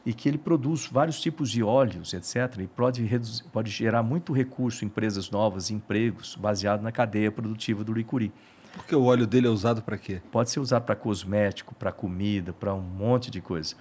e 0.06 0.12
que 0.12 0.28
ele 0.28 0.38
produz 0.38 0.86
vários 0.86 1.20
tipos 1.20 1.50
de 1.50 1.62
óleos, 1.62 2.14
etc. 2.14 2.60
E 2.60 2.66
pode, 2.66 3.04
reduzir, 3.04 3.44
pode 3.52 3.70
gerar 3.70 4.02
muito 4.02 4.32
recurso, 4.32 4.84
empresas 4.84 5.30
novas, 5.30 5.70
empregos, 5.70 6.34
baseado 6.36 6.82
na 6.82 6.90
cadeia 6.90 7.30
produtiva 7.30 7.84
do 7.84 7.92
licuri. 7.92 8.32
Porque 8.72 8.94
o 8.94 9.04
óleo 9.04 9.26
dele 9.26 9.46
é 9.46 9.50
usado 9.50 9.82
para 9.82 9.98
quê? 9.98 10.20
Pode 10.30 10.50
ser 10.50 10.60
usado 10.60 10.84
para 10.84 10.94
cosmético, 10.94 11.74
para 11.74 11.92
comida, 11.92 12.52
para 12.52 12.74
um 12.74 12.80
monte 12.80 13.30
de 13.30 13.40
coisa. 13.40 13.74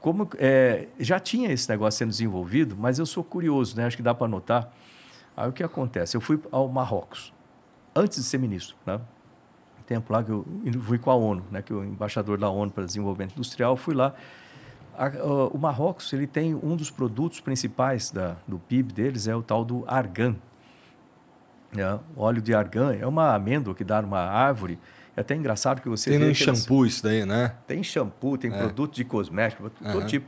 Como 0.00 0.28
é, 0.38 0.88
já 0.98 1.18
tinha 1.18 1.52
esse 1.52 1.68
negócio 1.68 1.98
sendo 1.98 2.10
desenvolvido, 2.10 2.76
mas 2.78 2.98
eu 2.98 3.06
sou 3.06 3.24
curioso, 3.24 3.76
né? 3.76 3.86
Acho 3.86 3.96
que 3.96 4.02
dá 4.02 4.14
para 4.14 4.28
notar. 4.28 4.72
Aí 5.36 5.48
o 5.48 5.52
que 5.52 5.62
acontece? 5.62 6.16
Eu 6.16 6.20
fui 6.20 6.40
ao 6.50 6.66
Marrocos 6.68 7.32
antes 7.94 8.18
de 8.18 8.24
ser 8.24 8.38
ministro, 8.38 8.76
né? 8.86 9.00
Tempo 9.86 10.12
lá 10.12 10.22
que 10.24 10.30
eu 10.30 10.44
fui 10.82 10.98
com 10.98 11.10
a 11.10 11.14
ONU, 11.14 11.44
né? 11.50 11.62
Que 11.62 11.72
o 11.72 11.84
embaixador 11.84 12.38
da 12.38 12.48
ONU 12.50 12.72
para 12.72 12.84
desenvolvimento 12.84 13.32
industrial 13.34 13.76
fui 13.76 13.94
lá. 13.94 14.14
A- 14.98 15.06
a- 15.06 15.46
o 15.52 15.58
Marrocos 15.58 16.12
ele 16.12 16.26
tem 16.26 16.54
um 16.54 16.74
dos 16.74 16.90
produtos 16.90 17.40
principais 17.40 18.10
da, 18.10 18.36
do 18.48 18.58
PIB 18.58 18.92
deles 18.92 19.28
é 19.28 19.36
o 19.36 19.42
tal 19.42 19.64
do 19.64 19.84
argan. 19.86 20.34
né? 21.72 21.98
O 22.16 22.22
óleo 22.22 22.40
de 22.40 22.54
argan 22.54 22.94
é 22.94 23.06
uma 23.06 23.34
amêndoa 23.34 23.74
que 23.74 23.84
dá 23.84 24.00
numa 24.00 24.20
árvore. 24.20 24.78
É 25.16 25.20
até 25.20 25.34
engraçado 25.34 25.80
que 25.82 25.88
você 25.88 26.10
Tem 26.10 26.18
aqueles- 26.18 26.38
shampoo 26.38 26.86
isso 26.86 27.02
daí, 27.02 27.24
né? 27.26 27.54
tem 27.66 27.82
shampoo, 27.82 28.36
tem 28.38 28.52
É. 28.52 28.56
produto 28.58 28.94
de 28.94 29.04
cosmético, 29.04 29.68
todo 29.70 29.86
Aham. 29.98 30.06
tipo. 30.06 30.26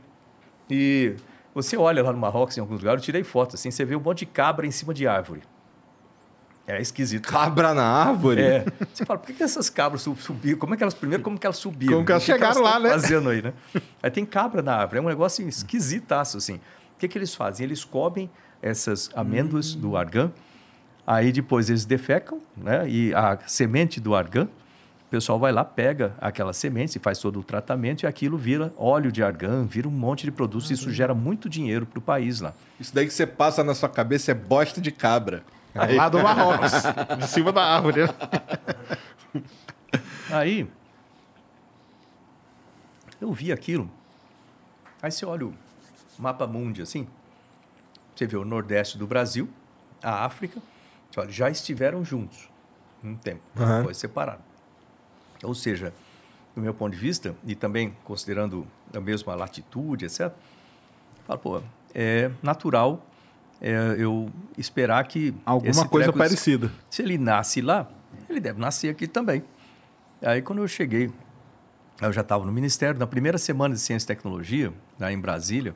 E 0.69 1.15
você 1.53 1.75
olha 1.77 2.03
lá 2.03 2.11
no 2.11 2.17
Marrocos, 2.17 2.57
em 2.57 2.61
alguns 2.61 2.79
lugares, 2.79 3.01
eu 3.01 3.05
tirei 3.05 3.23
foto, 3.23 3.55
assim, 3.55 3.71
você 3.71 3.83
vê 3.85 3.95
um 3.95 3.99
monte 3.99 4.19
de 4.19 4.25
cabra 4.27 4.65
em 4.67 4.71
cima 4.71 4.93
de 4.93 5.07
árvore. 5.07 5.41
É 6.67 6.79
esquisito. 6.79 7.27
Cabra 7.27 7.73
na 7.73 7.83
árvore? 7.83 8.41
É. 8.43 8.65
Você 8.93 9.03
fala, 9.03 9.17
por 9.19 9.25
que, 9.27 9.33
que 9.33 9.41
essas 9.41 9.71
cabras 9.71 10.03
sub- 10.03 10.21
subiram? 10.21 10.59
Como 10.59 10.75
é 10.75 10.77
que 10.77 10.83
elas, 10.83 10.93
primeiro, 10.93 11.23
como 11.23 11.37
que 11.39 11.47
elas 11.47 11.57
subiram? 11.57 11.93
Como 11.95 12.05
que 12.05 12.11
elas 12.11 12.27
O 12.27 12.31
elas 12.31 12.39
chegaram 12.41 12.61
lá, 12.61 12.79
né? 12.79 12.89
fazendo 12.91 13.29
aí, 13.29 13.41
né? 13.41 13.53
Aí 14.03 14.11
tem 14.11 14.23
cabra 14.23 14.61
na 14.61 14.75
árvore. 14.75 14.99
É 14.99 15.01
um 15.01 15.07
negócio 15.07 15.47
esquisitaço, 15.47 16.37
assim. 16.37 16.55
O 16.57 16.99
que, 16.99 17.07
que 17.07 17.17
eles 17.17 17.33
fazem? 17.33 17.63
Eles 17.65 17.83
cobrem 17.83 18.29
essas 18.61 19.09
amêndoas 19.15 19.73
do 19.73 19.97
argan, 19.97 20.31
aí 21.07 21.31
depois 21.31 21.69
eles 21.71 21.85
defecam, 21.85 22.39
né? 22.55 22.87
E 22.87 23.13
a 23.15 23.39
semente 23.47 23.99
do 23.99 24.13
argan, 24.13 24.47
o 25.09 25.11
pessoal 25.11 25.39
vai 25.39 25.51
lá, 25.51 25.65
pega 25.65 26.13
aquela 26.21 26.53
semente, 26.53 26.97
e 26.97 27.01
faz 27.01 27.17
todo 27.17 27.39
o 27.39 27.43
tratamento 27.43 28.03
e 28.03 28.05
aquilo 28.05 28.37
vira 28.37 28.71
óleo 28.77 29.11
de 29.11 29.23
argan, 29.23 29.65
vira 29.65 29.87
um 29.87 29.91
monte 29.91 30.23
de 30.23 30.31
produtos. 30.31 30.69
Isso 30.69 30.91
gera 30.91 31.15
muito 31.15 31.49
dinheiro 31.49 31.87
para 31.87 31.97
o 31.97 32.01
país 32.01 32.39
lá. 32.41 32.53
Isso 32.79 32.93
daí 32.93 33.07
que 33.07 33.13
você 33.13 33.25
passa 33.25 33.63
na 33.63 33.73
sua 33.73 33.89
cabeça 33.89 34.29
é 34.29 34.35
bosta 34.35 34.79
de 34.79 34.91
cabra. 34.91 35.43
Lá 35.73 36.09
do 36.09 36.19
Marrocos, 36.19 36.71
de 37.17 37.27
cima 37.27 37.51
da 37.51 37.63
árvore. 37.63 38.03
né? 38.03 39.43
Aí, 40.29 40.69
eu 43.19 43.33
vi 43.33 43.51
aquilo. 43.51 43.89
Aí 45.01 45.09
você 45.09 45.25
olha 45.25 45.47
o 45.47 45.53
mapa 46.19 46.45
mundi 46.45 46.83
assim, 46.83 47.07
você 48.15 48.27
vê 48.27 48.37
o 48.37 48.45
Nordeste 48.45 48.95
do 48.95 49.07
Brasil, 49.07 49.49
a 50.03 50.23
África, 50.23 50.61
olha, 51.17 51.31
já 51.31 51.49
estiveram 51.49 52.05
juntos 52.05 52.47
um 53.03 53.15
tempo, 53.15 53.41
Aham. 53.57 53.77
depois 53.77 53.97
separaram. 53.97 54.48
Ou 55.43 55.53
seja, 55.55 55.93
do 56.55 56.61
meu 56.61 56.73
ponto 56.73 56.93
de 56.93 56.99
vista, 56.99 57.35
e 57.45 57.55
também 57.55 57.95
considerando 58.03 58.65
a 58.93 58.99
mesma 58.99 59.35
latitude, 59.35 60.05
etc., 60.05 60.31
falo, 61.25 61.39
pô, 61.39 61.61
é 61.93 62.29
natural 62.41 63.05
é, 63.61 63.95
eu 63.97 64.29
esperar 64.57 65.05
que. 65.07 65.33
Alguma 65.45 65.87
coisa 65.87 66.05
treco- 66.05 66.17
parecida. 66.17 66.71
se 66.89 67.01
ele 67.01 67.17
nasce 67.17 67.61
lá, 67.61 67.89
ele 68.29 68.39
deve 68.39 68.59
nascer 68.59 68.89
aqui 68.89 69.07
também. 69.07 69.43
Aí 70.21 70.41
quando 70.41 70.59
eu 70.59 70.67
cheguei, 70.67 71.11
eu 72.01 72.11
já 72.13 72.21
estava 72.21 72.45
no 72.45 72.51
Ministério, 72.51 72.99
na 72.99 73.07
primeira 73.07 73.37
semana 73.37 73.75
de 73.75 73.81
Ciência 73.81 74.05
e 74.05 74.07
Tecnologia, 74.07 74.73
lá 74.99 75.11
em 75.11 75.19
Brasília, 75.19 75.75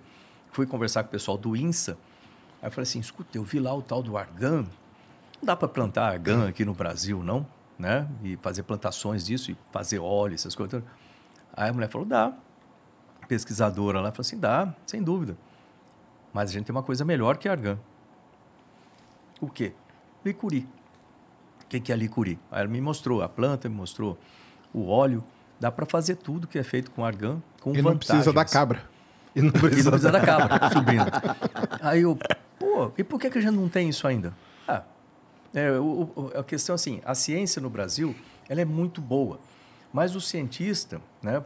fui 0.52 0.65
conversar 0.65 1.03
com 1.03 1.10
o 1.10 1.11
pessoal 1.11 1.38
do 1.38 1.56
INSA. 1.56 1.98
Aí 2.61 2.68
eu 2.68 2.72
falei 2.72 2.84
assim, 2.84 2.99
escuta, 2.99 3.38
eu 3.38 3.44
vi 3.44 3.60
lá 3.60 3.73
o 3.73 3.81
tal 3.81 4.02
do 4.02 4.18
argan, 4.18 4.61
não 5.41 5.45
dá 5.45 5.56
para 5.56 5.68
plantar 5.68 6.07
argan 6.11 6.48
aqui 6.48 6.64
no 6.64 6.73
Brasil, 6.73 7.22
não? 7.22 7.45
Né? 7.84 8.08
E 8.24 8.38
fazer 8.38 8.64
plantações 8.64 9.26
disso, 9.26 9.52
e 9.52 9.58
fazer 9.70 10.00
óleo, 10.00 10.36
essas 10.36 10.56
coisas. 10.56 10.82
Aí 11.54 11.70
a 11.70 11.74
mulher 11.74 11.90
falou, 11.90 12.08
dá. 12.08 12.32
Pesquisadora 13.28 14.00
lá 14.00 14.10
falou 14.10 14.22
assim, 14.22 14.40
dá, 14.40 14.74
sem 14.88 15.04
dúvida. 15.04 15.36
Mas 16.32 16.50
a 16.50 16.54
gente 16.54 16.66
tem 16.66 16.74
uma 16.74 16.82
coisa 16.82 17.04
melhor 17.04 17.36
que 17.36 17.50
argan. 17.50 17.78
O 19.42 19.50
quê? 19.50 19.74
Licuri. 20.24 20.66
O 21.62 21.66
que, 21.68 21.92
é 21.92 21.96
licuri? 21.98 22.40
Aí 22.50 22.62
ela 22.62 22.70
me 22.70 22.80
mostrou 22.80 23.22
a 23.22 23.28
planta, 23.28 23.68
me 23.68 23.76
mostrou 23.76 24.18
o 24.74 24.88
óleo. 24.88 25.22
Dá 25.60 25.70
para 25.70 25.86
fazer 25.86 26.16
tudo 26.16 26.48
que 26.48 26.58
é 26.58 26.64
feito 26.64 26.90
com 26.90 27.04
argan, 27.04 27.42
com 27.60 27.76
E 27.76 27.82
não 27.82 27.98
precisa 27.98 28.32
da 28.32 28.44
vantagens. 28.44 28.54
cabra. 28.54 28.84
E 29.36 29.42
não 29.42 29.50
E 29.52 29.52
não 29.52 29.60
precisa 29.60 29.92
precisa 29.92 30.12
da 30.12 30.22
cabra 30.22 30.58
subindo. 30.72 31.12
Aí 31.82 32.04
eu, 32.04 32.18
pô, 32.58 32.94
e 32.98 33.04
por 33.04 33.20
que, 33.20 33.30
que 33.30 33.40
a 33.40 33.42
gente 33.42 33.56
não 33.56 33.68
tem 33.68 33.90
isso 33.90 34.08
ainda? 34.08 34.34
Ah, 34.66 34.84
é, 35.54 35.72
o- 35.80 36.10
o- 36.16 36.32
a 36.40 36.44
questão 36.44 36.74
é 36.74 36.76
assim, 36.76 37.02
a 37.06 37.14
ciência 37.16 37.62
no 37.62 37.70
Brasil, 37.70 38.16
ela 38.50 38.62
é 38.62 38.66
muito 38.66 39.02
boa, 39.02 39.40
mas 39.92 40.16
o 40.16 40.22
cientista, 40.22 41.00
né, 41.22 41.44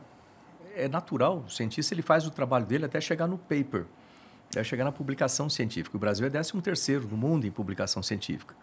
é 0.75 0.87
natural, 0.87 1.43
o 1.47 1.49
cientista 1.49 1.93
ele 1.93 2.01
faz 2.01 2.25
o 2.25 2.31
trabalho 2.31 2.65
dele 2.65 2.85
até 2.85 3.01
chegar 3.01 3.27
no 3.27 3.37
paper, 3.37 3.85
até 4.49 4.63
chegar 4.63 4.83
na 4.85 4.91
publicação 4.91 5.49
científica. 5.49 5.97
O 5.97 5.99
Brasil 5.99 6.25
é 6.25 6.29
13 6.29 6.61
terceiro 6.61 7.07
no 7.07 7.17
mundo 7.17 7.45
em 7.45 7.51
publicação 7.51 8.01
científica. 8.01 8.55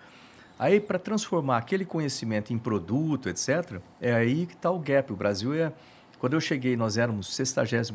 Aí, 0.59 0.79
para 0.81 0.99
transformar 1.01 1.59
aquele 1.59 1.85
conhecimento 1.85 2.53
em 2.53 2.59
produto, 2.59 3.29
etc., 3.29 3.81
é 4.01 4.15
aí 4.15 4.47
que 4.47 4.55
está 4.55 4.71
o 4.71 4.79
gap. 4.79 5.13
O 5.13 5.17
Brasil 5.17 5.53
é. 5.53 5.73
Quando 6.21 6.35
eu 6.35 6.41
cheguei, 6.41 6.77
nós 6.77 6.97
éramos 6.97 7.35
62 7.35 7.91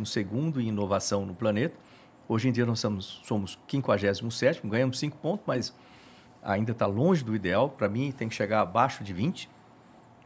em 0.57 0.67
inovação 0.67 1.25
no 1.25 1.33
planeta. 1.33 1.73
Hoje 2.27 2.49
em 2.49 2.51
dia, 2.51 2.65
nós 2.65 2.79
somos, 2.81 3.21
somos 3.25 3.57
57, 3.67 4.61
ganhamos 4.67 4.99
5 4.99 5.17
pontos, 5.17 5.43
mas 5.47 5.73
ainda 6.43 6.71
está 6.71 6.85
longe 6.85 7.23
do 7.23 7.35
ideal. 7.35 7.69
Para 7.69 7.89
mim, 7.89 8.13
tem 8.15 8.29
que 8.29 8.35
chegar 8.35 8.61
abaixo 8.61 9.03
de 9.03 9.13
20, 9.13 9.49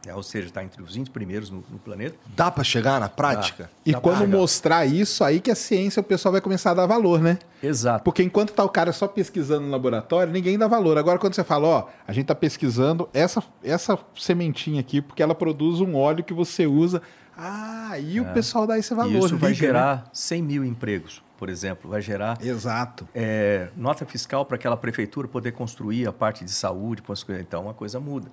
né? 0.06 0.14
ou 0.14 0.22
seja, 0.22 0.48
está 0.48 0.62
entre 0.62 0.82
os 0.82 0.94
20 0.94 1.10
primeiros 1.10 1.50
no, 1.50 1.64
no 1.70 1.78
planeta. 1.78 2.16
Dá 2.34 2.50
pra 2.50 2.62
chegar 2.62 3.00
na 3.00 3.08
prática? 3.08 3.70
E 3.84 3.92
Dá 3.92 4.00
quando 4.00 4.26
mostrar 4.26 4.86
isso, 4.86 5.24
aí 5.24 5.40
que 5.40 5.50
a 5.50 5.54
ciência, 5.54 6.00
o 6.00 6.04
pessoal 6.04 6.32
vai 6.32 6.40
começar 6.40 6.72
a 6.72 6.74
dar 6.74 6.86
valor, 6.86 7.20
né? 7.20 7.38
Exato. 7.62 8.04
Porque 8.04 8.22
enquanto 8.22 8.52
tá 8.52 8.64
o 8.64 8.68
cara 8.68 8.92
só 8.92 9.08
pesquisando 9.08 9.66
no 9.66 9.70
laboratório, 9.70 10.32
ninguém 10.32 10.58
dá 10.58 10.66
valor. 10.68 10.98
Agora, 10.98 11.18
quando 11.18 11.34
você 11.34 11.44
fala, 11.44 11.66
ó, 11.66 11.88
a 12.06 12.12
gente 12.12 12.26
tá 12.26 12.34
pesquisando 12.34 13.08
essa, 13.12 13.42
essa 13.62 13.98
sementinha 14.16 14.80
aqui, 14.80 15.00
porque 15.00 15.22
ela 15.22 15.34
produz 15.34 15.80
um 15.80 15.96
óleo 15.96 16.22
que 16.22 16.34
você 16.34 16.66
usa. 16.66 17.00
Ah, 17.36 17.88
aí 17.90 18.20
o 18.20 18.26
pessoal 18.26 18.66
dá 18.66 18.78
esse 18.78 18.94
valor. 18.94 19.12
E 19.12 19.18
isso 19.18 19.36
vai 19.36 19.50
né? 19.50 19.56
gerar 19.56 20.10
100 20.12 20.42
mil 20.42 20.64
empregos, 20.64 21.22
por 21.38 21.48
exemplo. 21.48 21.90
Vai 21.90 22.00
gerar 22.00 22.38
Exato. 22.40 23.08
é, 23.14 23.68
nota 23.76 24.04
fiscal 24.04 24.44
para 24.44 24.56
aquela 24.56 24.76
prefeitura 24.76 25.28
poder 25.28 25.52
construir 25.52 26.06
a 26.06 26.12
parte 26.12 26.44
de 26.44 26.50
saúde, 26.50 27.02
então 27.40 27.68
a 27.68 27.74
coisa 27.74 28.00
muda. 28.00 28.30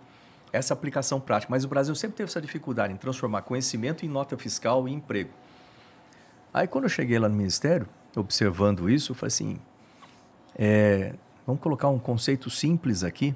Essa 0.54 0.74
aplicação 0.74 1.20
prática. 1.20 1.50
Mas 1.50 1.64
o 1.64 1.68
Brasil 1.68 1.96
sempre 1.96 2.18
teve 2.18 2.30
essa 2.30 2.42
dificuldade 2.42 2.94
em 2.94 2.98
transformar 2.98 3.42
conhecimento 3.44 4.06
em 4.06 4.10
nota 4.10 4.38
fiscal 4.38 4.88
e 4.88 4.92
emprego. 4.92 5.30
Aí 6.54 6.68
quando 6.68 6.86
eu 6.86 6.90
cheguei 6.90 7.18
lá 7.18 7.30
no 7.30 7.36
Ministério, 7.36 7.88
observando 8.16 8.90
isso, 8.90 9.12
eu 9.12 9.16
falei 9.16 9.28
assim, 9.28 9.60
é, 10.56 11.14
vamos 11.48 11.62
colocar 11.62 11.88
um 11.88 12.00
conceito 12.00 12.50
simples 12.50 13.04
aqui, 13.04 13.34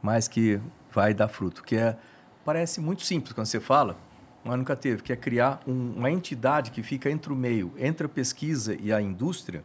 mas 0.00 0.28
que 0.28 0.60
vai 0.92 1.12
dar 1.12 1.28
fruto, 1.28 1.64
que 1.64 1.76
é, 1.76 1.96
parece 2.44 2.80
muito 2.80 3.02
simples 3.02 3.32
quando 3.32 3.46
você 3.46 3.58
fala, 3.58 3.96
mas 4.44 4.58
nunca 4.58 4.74
teve, 4.74 5.02
que 5.02 5.12
é 5.12 5.16
criar 5.16 5.60
um- 5.66 5.94
uma 5.96 6.10
entidade 6.10 6.70
que 6.70 6.82
fica 6.82 7.10
entre 7.10 7.32
o 7.32 7.36
meio, 7.36 7.72
entre 7.78 8.06
a 8.06 8.08
pesquisa 8.08 8.76
e 8.80 8.92
a 8.92 9.00
indústria, 9.00 9.64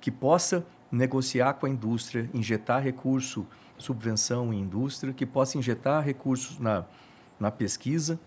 que 0.00 0.10
possa 0.10 0.64
negociar 0.90 1.54
com 1.54 1.66
a 1.66 1.68
indústria, 1.68 2.28
injetar 2.32 2.82
recurso, 2.82 3.46
subvenção 3.76 4.52
em 4.52 4.60
indústria, 4.60 5.12
que 5.12 5.26
possa 5.26 5.58
injetar 5.58 6.02
recursos 6.02 6.58
na, 6.58 6.84
na 7.38 7.50
pesquisa, 7.50 8.18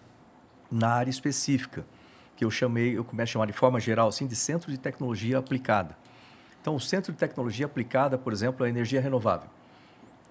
na 0.71 0.89
área 0.89 1.09
específica, 1.09 1.85
que 2.35 2.45
eu 2.45 2.51
chamei, 2.51 2.97
eu 2.97 3.03
começo 3.03 3.31
a 3.31 3.33
chamar 3.33 3.45
de 3.47 3.53
forma 3.53 3.79
geral 3.79 4.07
assim, 4.07 4.27
de 4.27 4.35
centro 4.35 4.71
de 4.71 4.77
tecnologia 4.77 5.37
aplicada. 5.37 5.97
Então, 6.61 6.75
o 6.75 6.79
centro 6.79 7.11
de 7.11 7.17
tecnologia 7.17 7.65
aplicada, 7.65 8.17
por 8.17 8.31
exemplo, 8.31 8.63
é 8.63 8.67
a 8.67 8.69
energia 8.69 9.01
renovável. 9.01 9.49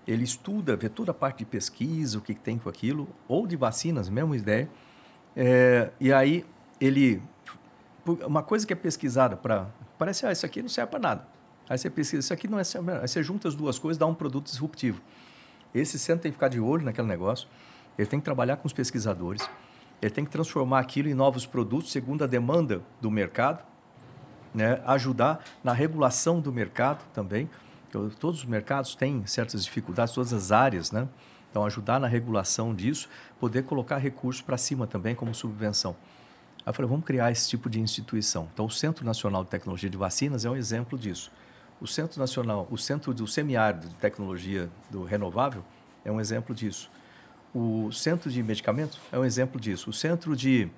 Ele 0.07 0.25
estuda, 0.25 0.77
vê 0.77 0.89
toda 0.89 1.11
a 1.11 1.15
parte 1.15 1.39
de 1.39 1.45
pesquisa, 1.45 2.19
o 2.19 2.21
que 2.21 2.35
tem 2.35 2.57
com 2.57 2.69
aquilo, 2.69 3.09
ou 3.29 3.47
de 3.47 3.57
vacinas, 3.57 4.09
mesma 4.09 4.37
ideia. 4.37 4.69
É, 5.37 5.91
e 6.01 6.13
aí 6.13 6.45
ele 6.81 7.23
uma 8.27 8.43
coisa 8.43 8.67
que 8.67 8.73
é 8.73 8.77
pesquisada 8.77 9.37
para 9.37 9.69
parece 9.99 10.27
ah 10.27 10.33
isso 10.33 10.45
aqui 10.45 10.63
não 10.63 10.69
serve 10.69 10.91
para 10.91 11.01
nada. 11.01 11.29
Aí 11.69 11.79
você 11.79 11.89
pesquisa 11.89 12.21
isso 12.21 12.33
aqui 12.33 12.49
não 12.49 12.59
é 12.59 12.63
nada. 12.83 13.03
aí 13.03 13.09
você 13.09 13.23
junta 13.23 13.47
as 13.47 13.55
duas 13.55 13.79
coisas 13.79 13.99
dá 13.99 14.07
um 14.07 14.15
produto 14.15 14.47
disruptivo. 14.47 15.01
Esse 15.73 15.99
centro 15.99 16.23
tem 16.23 16.33
que 16.33 16.37
ficar 16.37 16.49
de 16.49 16.59
olho 16.59 16.85
naquele 16.85 17.07
negócio. 17.07 17.49
Ele 17.97 18.09
tem 18.09 18.19
que 18.19 18.25
trabalhar 18.25 18.57
com 18.57 18.67
os 18.67 18.73
pesquisadores. 18.73 19.49
Ele 20.03 20.11
tem 20.11 20.25
que 20.25 20.31
transformar 20.31 20.81
aquilo 20.81 21.09
em 21.09 21.15
novos 21.15 21.47
produtos 21.47 21.93
segundo 21.93 22.25
a 22.25 22.27
demanda 22.27 22.83
do 23.01 23.11
mercado 23.11 23.63
né, 24.55 24.81
ajudar 24.87 25.45
na 25.63 25.73
regulação 25.73 26.41
do 26.41 26.53
mercado 26.53 27.05
também. 27.13 27.49
Todos 27.91 28.41
os 28.41 28.45
mercados 28.45 28.95
têm 28.95 29.27
certas 29.27 29.65
dificuldades, 29.65 30.15
todas 30.15 30.33
as 30.33 30.53
áreas, 30.53 30.93
né? 30.93 31.09
Então, 31.51 31.65
ajudar 31.65 31.99
na 31.99 32.07
regulação 32.07 32.75
disso, 32.75 33.09
poder 33.39 33.65
colocar 33.65 33.99
recursos 33.99 34.41
para 34.41 34.57
cima 34.57 34.87
também 34.87 35.15
como 35.15 35.35
subvenção. 35.35 35.97
Aí 36.59 36.71
eu 36.71 36.73
falei, 36.73 36.89
vamos 36.89 37.05
criar 37.05 37.31
esse 37.33 37.49
tipo 37.49 37.69
de 37.69 37.81
instituição. 37.81 38.49
Então, 38.53 38.67
o 38.67 38.71
Centro 38.71 39.05
Nacional 39.05 39.43
de 39.43 39.51
Tecnologia 39.51 39.91
de 39.91 39.97
Vacinas 39.97 40.45
é 40.45 40.51
um 40.51 40.57
exemplo 40.57 40.99
disso. 40.99 41.33
O 41.81 41.87
Centro 41.87 42.21
Nacional, 42.21 42.69
o 42.71 42.77
Centro 42.77 43.13
do 43.13 43.27
Semiárido 43.27 43.89
de 43.89 43.95
Tecnologia 43.95 44.69
do 44.91 45.03
Renovável 45.03 45.65
é 46.05 46.13
um 46.13 46.21
exemplo 46.21 46.55
disso. 46.55 46.91
O 47.55 47.91
Centro 47.91 48.31
de 48.31 48.43
Medicamentos 48.43 49.01
é 49.11 49.19
um 49.19 49.25
exemplo 49.25 49.61
disso. 49.61 49.91
O 49.91 49.93
Centro 49.93 50.37
de 50.37 50.71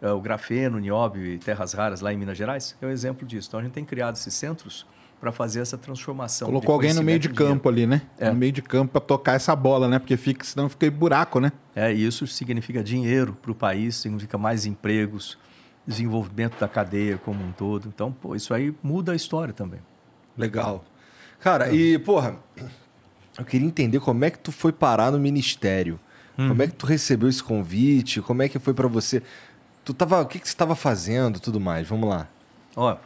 eh, 0.00 0.10
o 0.10 0.20
grafeno, 0.20 0.78
nióbio 0.78 1.24
e 1.24 1.38
terras 1.38 1.72
raras 1.72 2.00
lá 2.00 2.12
em 2.12 2.16
Minas 2.16 2.38
Gerais 2.38 2.76
é 2.80 2.86
um 2.86 2.90
exemplo 2.90 3.26
disso. 3.26 3.48
Então, 3.48 3.60
a 3.60 3.62
gente 3.62 3.72
tem 3.72 3.84
criado 3.84 4.14
esses 4.16 4.32
centros 4.34 4.86
para 5.20 5.30
fazer 5.30 5.60
essa 5.60 5.76
transformação. 5.76 6.48
Colocou 6.48 6.72
alguém 6.72 6.94
no 6.94 7.02
meio 7.02 7.18
de 7.18 7.28
campo 7.28 7.68
ali, 7.68 7.86
né? 7.86 8.02
É. 8.18 8.30
No 8.30 8.36
meio 8.36 8.52
de 8.52 8.62
campo 8.62 8.92
pra 8.92 9.00
tocar 9.00 9.34
essa 9.34 9.54
bola, 9.54 9.86
né? 9.86 9.98
Porque 9.98 10.16
fica, 10.16 10.44
senão 10.44 10.68
fica 10.68 10.90
buraco, 10.90 11.38
né? 11.38 11.52
É, 11.76 11.92
e 11.92 12.06
isso 12.06 12.26
significa 12.26 12.82
dinheiro 12.82 13.36
para 13.40 13.50
o 13.50 13.54
país, 13.54 13.96
significa 13.96 14.38
mais 14.38 14.64
empregos, 14.64 15.36
desenvolvimento 15.86 16.58
da 16.58 16.66
cadeia 16.66 17.18
como 17.18 17.44
um 17.44 17.52
todo. 17.52 17.86
Então, 17.88 18.10
pô, 18.10 18.34
isso 18.34 18.54
aí 18.54 18.74
muda 18.82 19.12
a 19.12 19.14
história 19.14 19.52
também. 19.52 19.80
Legal. 20.38 20.84
Cara, 21.38 21.70
e, 21.70 21.98
porra, 21.98 22.36
eu 23.38 23.44
queria 23.44 23.66
entender 23.66 24.00
como 24.00 24.24
é 24.24 24.30
que 24.30 24.38
tu 24.38 24.50
foi 24.50 24.72
parar 24.72 25.10
no 25.10 25.18
ministério. 25.18 26.00
Como 26.36 26.62
é 26.62 26.66
que 26.66 26.72
tu 26.72 26.86
recebeu 26.86 27.28
esse 27.28 27.42
convite? 27.42 28.22
Como 28.22 28.42
é 28.42 28.48
que 28.48 28.58
foi 28.58 28.72
pra 28.72 28.88
você? 28.88 29.22
Tu 29.84 29.92
tava, 29.92 30.22
o 30.22 30.26
que, 30.26 30.38
que 30.38 30.48
você 30.48 30.54
estava 30.54 30.74
fazendo 30.74 31.36
e 31.36 31.40
tudo 31.40 31.60
mais? 31.60 31.86
Vamos 31.86 32.08
lá. 32.08 32.28
Ó, 32.74 32.96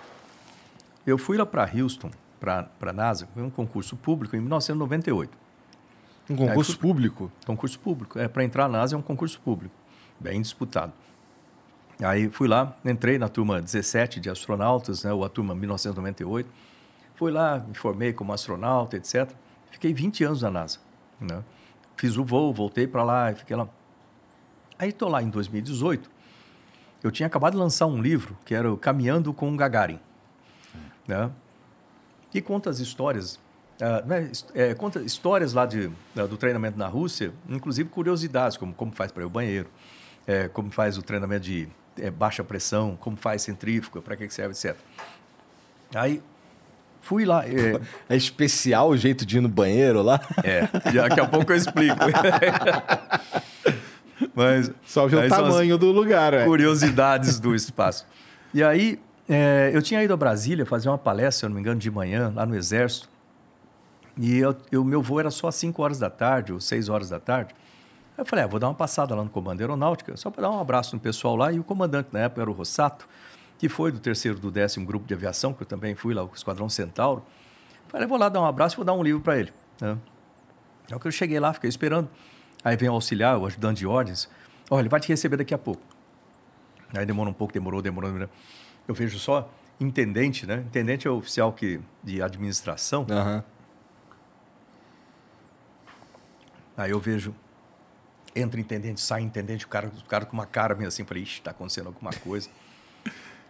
eu 1.07 1.19
fui 1.19 1.37
lá 1.37 1.47
para 1.47 1.71
Houston, 1.75 2.11
para 2.41 2.69
a 2.81 2.93
NASA, 2.93 3.29
foi 3.33 3.43
um 3.43 3.51
concurso 3.51 3.97
público 3.97 4.37
em 4.37 4.41
1998. 4.41 5.37
Um 6.31 6.37
concurso 6.37 6.73
É, 6.73 6.77
público? 6.77 7.33
Concurso 7.47 7.79
público. 7.79 8.19
É, 8.19 8.29
para 8.29 8.45
entrar 8.45 8.69
na 8.69 8.79
NASA 8.79 8.97
é 8.97 8.99
um 8.99 9.03
concurso 9.03 9.41
público, 9.41 9.75
bem 10.19 10.41
disputado. 10.41 10.93
Aí 12.03 12.29
fui 12.29 12.49
lá, 12.49 12.77
entrei 12.85 13.19
na 13.19 13.29
turma 13.29 13.61
17 13.61 14.19
de 14.21 14.29
astronautas, 14.29 15.05
né, 15.05 15.13
ou 15.13 15.25
a 15.25 15.29
turma 15.29 15.55
1998. 15.55 16.49
Fui 17.15 17.31
lá, 17.31 17.59
me 17.61 17.75
formei 17.75 18.13
como 18.13 18.33
astronauta, 18.33 18.97
etc. 18.97 19.31
Fiquei 19.71 19.95
20 19.95 20.25
anos 20.25 20.43
na 20.43 20.51
NASA. 20.51 20.79
Né? 21.21 21.43
Fiz 21.97 22.17
o 22.17 22.25
voo, 22.25 22.53
voltei 22.53 22.87
para 22.87 23.05
lá 23.05 23.31
e 23.31 23.35
fiquei 23.35 23.55
lá. 23.55 23.69
Aí 24.79 24.89
estou 24.89 25.09
lá 25.09 25.23
em 25.23 25.29
2018. 25.29 26.11
Eu 27.03 27.11
tinha 27.11 27.27
acabado 27.27 27.53
de 27.53 27.59
lançar 27.59 27.87
um 27.87 28.01
livro 28.01 28.37
que 28.45 28.55
era 28.55 28.75
Caminhando 28.77 29.33
com 29.33 29.53
o 29.53 29.57
Gagarin. 29.57 30.01
Né? 31.07 31.31
que 32.31 32.41
conta 32.43 32.69
as 32.71 32.81
histórias, 32.81 33.39
ah, 33.81 34.03
né, 34.05 34.31
é, 34.55 34.75
conta 34.75 35.01
histórias 35.01 35.53
lá 35.53 35.65
de, 35.67 35.89
da- 36.15 36.27
do 36.27 36.37
treinamento 36.37 36.77
na 36.77 36.89
Rússia, 36.89 37.33
inclusive 37.49 37.89
curiosidades, 37.89 38.57
como 38.57 38.75
como 38.75 38.91
faz 38.93 39.13
para 39.13 39.23
ir 39.23 39.25
ao 39.25 39.31
banheiro, 39.31 39.69
é, 40.27 40.49
como 40.49 40.71
faz 40.71 40.99
o 40.99 41.03
treinamento 41.03 41.45
de 41.45 41.69
é, 41.97 42.11
baixa 42.11 42.43
pressão, 42.43 42.97
como 43.01 43.17
faz 43.17 43.43
centrífuga, 43.43 44.03
para 44.03 44.17
que 44.17 44.27
que 44.27 44.35
serve, 44.35 44.53
etc. 44.53 44.77
Aí 45.95 46.21
fui 47.01 47.25
lá, 47.25 47.47
é, 47.47 47.81
É 48.09 48.17
especial 48.17 48.89
o 48.89 48.97
jeito 48.97 49.25
de 49.25 49.39
ir 49.39 49.41
no 49.41 49.49
banheiro 49.49 50.03
lá? 50.03 50.21
é, 50.43 50.63
daqui 50.93 51.21
a 51.21 51.27
pouco 51.29 51.53
eu 51.53 51.57
explico. 51.57 51.97
Mas 54.35 54.71
Só 54.87 55.07
o 55.07 55.29
tamanho 55.29 55.79
do 55.79 55.91
lugar, 55.93 56.35
é. 56.35 56.45
curiosidades 56.45 57.39
do 57.39 57.55
espaço. 57.55 58.07
E 58.53 58.63
aí, 58.63 58.99
é, 59.29 59.71
eu 59.73 59.81
tinha 59.81 60.03
ido 60.03 60.13
a 60.13 60.17
Brasília 60.17 60.67
fazer 60.67 60.89
uma 60.89 60.99
palestra, 60.99 61.33
se 61.33 61.45
eu 61.45 61.49
não 61.49 61.55
me 61.55 61.61
engano, 61.61 61.81
de 61.81 61.91
manhã, 61.91 62.33
lá 62.35 62.45
no 62.45 62.55
Exército. 62.55 63.09
E 64.17 64.43
o 64.77 64.85
meu 64.85 65.03
voo 65.03 65.19
era 65.19 65.31
só 65.31 65.49
às 65.49 65.55
5 65.57 65.83
horas 65.83 65.99
da 65.99 66.09
tarde 66.09 66.53
ou 66.53 66.61
6 66.61 66.89
horas 66.89 67.09
da 67.09 67.19
tarde. 67.19 67.55
Eu 68.17 68.25
falei, 68.25 68.45
ah, 68.45 68.49
vou 68.49 68.61
dar 68.61 68.69
uma 68.69 68.75
passada 68.75 69.15
lá 69.15 69.25
no 69.25 69.31
Comando 69.31 69.61
Aeronáutica, 69.61 70.17
só 70.17 70.31
para 70.31 70.43
dar 70.43 70.51
um 70.51 70.61
abraço 70.61 70.95
no 70.95 71.01
pessoal 71.01 71.35
lá. 71.35 71.53
E 71.53 71.59
o 71.59 71.65
comandante 71.65 72.11
na 72.13 72.21
época 72.21 72.43
era 72.43 72.51
o 72.51 72.53
Rossato, 72.53 73.09
que 73.59 73.69
foi 73.69 73.91
do 73.91 73.99
terceiro 73.99 74.39
do 74.39 74.53
décimo 74.53 74.87
grupo 74.87 75.05
de 75.07 75.15
aviação, 75.15 75.53
que 75.53 75.63
eu 75.63 75.67
também 75.67 75.97
fui 75.97 76.15
lá, 76.15 76.23
o 76.23 76.31
Esquadrão 76.33 76.69
Centauro. 76.69 77.25
Falei, 77.89 78.07
vou 78.07 78.19
lá 78.19 78.29
dar 78.29 78.41
um 78.41 78.47
abraço 78.47 78.77
e 78.77 78.79
vou 78.79 78.85
dar 78.85 78.93
um 78.93 79.03
livro 79.03 79.21
para 79.21 79.39
ele. 79.39 79.53
Né? 79.81 79.99
É 80.91 80.95
o 80.95 81.01
que 81.01 81.09
eu 81.09 81.13
cheguei 81.13 81.41
lá, 81.41 81.53
fiquei 81.53 81.69
esperando. 81.69 82.09
Aí 82.63 82.77
vem 82.77 82.89
o 82.89 82.93
auxiliar, 82.93 83.37
o 83.37 83.47
ajudante 83.47 83.81
de 83.81 83.87
ordens. 83.87 84.29
Olha, 84.71 84.83
ele 84.83 84.89
vai 84.89 85.01
te 85.01 85.09
receber 85.09 85.37
daqui 85.37 85.53
a 85.53 85.59
pouco. 85.59 85.83
Aí 86.97 87.05
demora 87.05 87.29
um 87.29 87.33
pouco, 87.33 87.53
demorou, 87.53 87.83
demorou. 87.83 88.11
demorou. 88.11 88.31
Eu 88.87 88.95
vejo 88.95 89.19
só 89.19 89.51
intendente, 89.81 90.47
né? 90.47 90.65
Intendente 90.67 91.07
é 91.07 91.11
o 91.11 91.17
oficial 91.17 91.53
que, 91.53 91.81
de 92.03 92.23
administração. 92.23 93.07
Aham. 93.11 93.45
Aí 96.77 96.91
eu 96.91 96.99
vejo, 96.99 97.35
entra 98.35 98.61
intendente, 98.61 99.01
sai 99.01 99.23
intendente, 99.23 99.65
o 99.65 99.69
cara, 99.69 99.87
o 99.87 100.05
cara 100.05 100.27
com 100.27 100.33
uma 100.33 100.47
cara 100.47 100.75
meio 100.75 100.89
assim, 100.89 101.05
falei, 101.05 101.23
ixi, 101.23 101.39
está 101.39 101.53
acontecendo 101.53 101.87
alguma 101.87 102.13
coisa. 102.13 102.49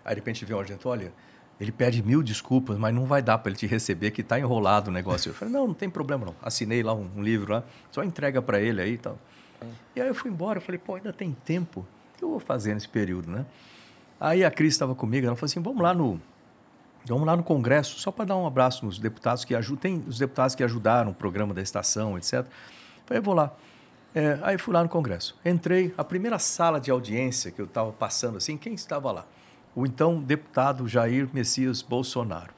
Aí 0.04 0.14
de 0.14 0.20
repente 0.20 0.44
vem 0.44 0.54
o 0.54 0.60
agente, 0.60 0.86
olha, 0.86 1.10
ele 1.58 1.72
pede 1.72 2.02
mil 2.02 2.22
desculpas, 2.22 2.76
mas 2.76 2.94
não 2.94 3.06
vai 3.06 3.22
dar 3.22 3.38
para 3.38 3.50
ele 3.50 3.58
te 3.58 3.66
receber, 3.66 4.10
que 4.10 4.20
está 4.20 4.38
enrolado 4.38 4.90
o 4.90 4.92
negócio. 4.92 5.30
Eu 5.30 5.34
falei, 5.34 5.54
não, 5.54 5.68
não 5.68 5.74
tem 5.74 5.88
problema 5.88 6.26
não. 6.26 6.34
Assinei 6.42 6.82
lá 6.82 6.92
um, 6.92 7.08
um 7.16 7.22
livro 7.22 7.54
lá, 7.54 7.64
só 7.90 8.04
entrega 8.04 8.42
para 8.42 8.60
ele 8.60 8.82
aí 8.82 8.92
e 8.92 8.98
tal. 8.98 9.18
E 9.96 10.00
aí 10.00 10.08
eu 10.08 10.14
fui 10.14 10.30
embora, 10.30 10.58
eu 10.58 10.62
falei, 10.62 10.78
pô, 10.78 10.96
ainda 10.96 11.12
tem 11.12 11.32
tempo. 11.32 11.80
O 11.80 12.18
que 12.18 12.24
eu 12.24 12.30
vou 12.30 12.40
fazer 12.40 12.74
nesse 12.74 12.88
período, 12.88 13.30
né? 13.30 13.46
Aí 14.18 14.44
a 14.44 14.50
Cris 14.50 14.74
estava 14.74 14.94
comigo, 14.94 15.26
ela 15.26 15.36
falou 15.36 15.46
assim, 15.46 15.60
vamos 15.60 15.82
lá 15.82 15.92
no, 15.92 16.20
Vamos 17.06 17.26
lá 17.26 17.36
no 17.36 17.42
Congresso, 17.42 17.98
só 18.00 18.10
para 18.10 18.24
dar 18.24 18.36
um 18.36 18.46
abraço 18.46 18.86
nos 18.86 18.98
deputados 18.98 19.44
que 19.44 19.54
ajudam. 19.54 19.76
Tem 19.76 20.04
os 20.08 20.18
deputados 20.18 20.54
que 20.54 20.64
ajudaram 20.64 21.10
o 21.10 21.14
programa 21.14 21.52
da 21.52 21.60
estação, 21.60 22.16
etc. 22.16 22.46
Falei, 23.04 23.20
vou 23.20 23.34
lá. 23.34 23.52
É, 24.14 24.38
aí 24.42 24.56
fui 24.56 24.72
lá 24.72 24.82
no 24.82 24.88
Congresso. 24.88 25.38
Entrei, 25.44 25.92
a 25.98 26.04
primeira 26.04 26.38
sala 26.38 26.80
de 26.80 26.90
audiência 26.90 27.50
que 27.50 27.60
eu 27.60 27.66
estava 27.66 27.92
passando 27.92 28.38
assim, 28.38 28.56
quem 28.56 28.72
estava 28.72 29.12
lá? 29.12 29.26
O 29.74 29.84
então 29.84 30.18
deputado 30.18 30.88
Jair 30.88 31.28
Messias 31.32 31.82
Bolsonaro. 31.82 32.54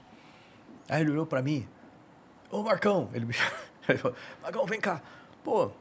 Aí 0.89 1.01
ele 1.01 1.11
olhou 1.11 1.27
para 1.27 1.43
mim, 1.43 1.67
ô 2.49 2.63
Marcão, 2.63 3.09
ele 3.13 3.25
me 3.25 3.33
falou, 3.99 4.17
Marcão, 4.41 4.65
vem 4.65 4.81
cá. 4.81 5.03
Pô, 5.43 5.73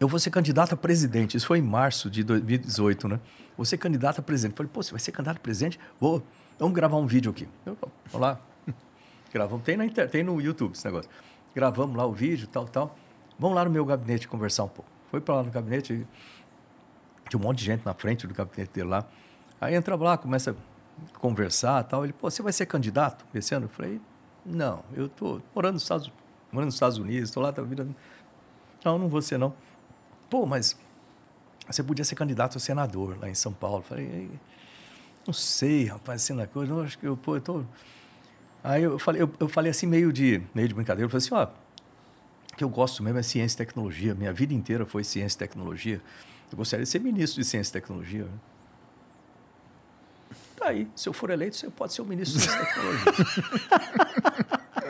eu 0.00 0.08
vou 0.08 0.18
ser 0.18 0.30
candidato 0.30 0.72
a 0.72 0.76
presidente. 0.76 1.36
Isso 1.36 1.46
foi 1.46 1.58
em 1.58 1.62
março 1.62 2.10
de 2.10 2.24
2018, 2.24 3.06
né? 3.06 3.20
Vou 3.60 3.66
ser 3.66 3.76
candidato 3.76 4.20
a 4.20 4.22
presidente. 4.22 4.56
Falei, 4.56 4.72
pô, 4.72 4.82
você 4.82 4.90
vai 4.90 4.98
ser 4.98 5.12
candidato 5.12 5.36
a 5.36 5.40
presidente? 5.40 5.78
Vou. 6.00 6.22
Vamos 6.58 6.74
gravar 6.74 6.96
um 6.96 7.06
vídeo 7.06 7.30
aqui. 7.30 7.46
Eu, 7.66 7.76
vamos 8.06 8.18
lá. 8.26 8.40
Gravamos. 9.30 9.62
Tem, 9.66 9.76
na 9.76 9.84
inter... 9.84 10.08
tem 10.08 10.24
no 10.24 10.40
YouTube 10.40 10.72
esse 10.72 10.82
negócio. 10.86 11.10
Gravamos 11.54 11.94
lá 11.94 12.06
o 12.06 12.12
vídeo, 12.14 12.48
tal, 12.48 12.64
tal. 12.64 12.96
Vamos 13.38 13.54
lá 13.54 13.62
no 13.66 13.70
meu 13.70 13.84
gabinete 13.84 14.26
conversar 14.26 14.64
um 14.64 14.68
pouco. 14.68 14.90
Foi 15.10 15.20
para 15.20 15.34
lá 15.34 15.42
no 15.42 15.50
gabinete, 15.50 16.06
tinha 17.28 17.38
um 17.38 17.42
monte 17.42 17.58
de 17.58 17.66
gente 17.66 17.84
na 17.84 17.92
frente 17.92 18.26
do 18.26 18.32
gabinete 18.32 18.70
dele 18.72 18.88
lá. 18.88 19.04
Aí 19.60 19.74
entra 19.74 19.94
lá, 19.94 20.16
começa 20.16 20.52
a 20.52 21.18
conversar 21.18 21.84
tal. 21.84 22.02
Ele, 22.02 22.14
pô, 22.14 22.30
você 22.30 22.40
vai 22.40 22.54
ser 22.54 22.64
candidato 22.64 23.26
esse 23.34 23.54
ano? 23.54 23.66
Eu 23.66 23.68
falei, 23.68 24.00
não, 24.42 24.82
eu 24.94 25.06
tô 25.06 25.38
morando 25.54 25.74
nos 25.74 25.82
Estados, 25.82 26.10
morando 26.50 26.68
nos 26.68 26.76
Estados 26.76 26.96
Unidos, 26.96 27.28
estou 27.28 27.42
lá, 27.42 27.52
tá 27.52 27.60
virando. 27.60 27.94
Não, 28.82 28.98
não 28.98 29.06
vou 29.10 29.20
ser 29.20 29.38
não. 29.38 29.52
Pô, 30.30 30.46
mas 30.46 30.78
você 31.72 31.82
podia 31.82 32.04
ser 32.04 32.14
candidato 32.14 32.56
a 32.56 32.60
senador 32.60 33.18
lá 33.20 33.28
em 33.28 33.34
São 33.34 33.52
Paulo. 33.52 33.82
Falei, 33.82 34.30
não 35.26 35.32
sei, 35.32 35.86
rapaz, 35.86 36.22
assim 36.22 36.32
na 36.32 36.46
coisa, 36.46 36.72
eu 36.72 36.82
acho 36.82 36.98
que 36.98 37.06
eu, 37.06 37.16
pô, 37.16 37.36
eu 37.36 37.40
tô. 37.40 37.64
Aí 38.62 38.82
eu 38.82 38.98
falei, 38.98 39.22
eu, 39.22 39.30
eu 39.38 39.48
falei 39.48 39.70
assim, 39.70 39.86
meio 39.86 40.12
de, 40.12 40.42
meio 40.54 40.68
de 40.68 40.74
brincadeira, 40.74 41.06
eu 41.06 41.10
falei 41.10 41.24
assim, 41.24 41.34
ó, 41.34 41.44
o 42.52 42.56
que 42.56 42.64
eu 42.64 42.68
gosto 42.68 43.02
mesmo 43.02 43.18
é 43.18 43.22
ciência 43.22 43.54
e 43.54 43.58
tecnologia. 43.58 44.14
Minha 44.14 44.32
vida 44.32 44.52
inteira 44.52 44.84
foi 44.84 45.04
ciência 45.04 45.36
e 45.36 45.38
tecnologia. 45.38 46.00
Eu 46.50 46.58
gostaria 46.58 46.84
de 46.84 46.90
ser 46.90 46.98
ministro 47.00 47.40
de 47.40 47.46
ciência 47.46 47.70
e 47.70 47.72
tecnologia. 47.72 48.26
Tá 50.56 50.68
aí, 50.68 50.88
se 50.94 51.08
eu 51.08 51.12
for 51.12 51.30
eleito, 51.30 51.56
você 51.56 51.70
pode 51.70 51.92
ser 51.92 52.02
o 52.02 52.04
ministro 52.04 52.38
de 52.38 52.44
ciência 52.44 52.62
e 52.62 52.66
tecnologia. 52.66 53.12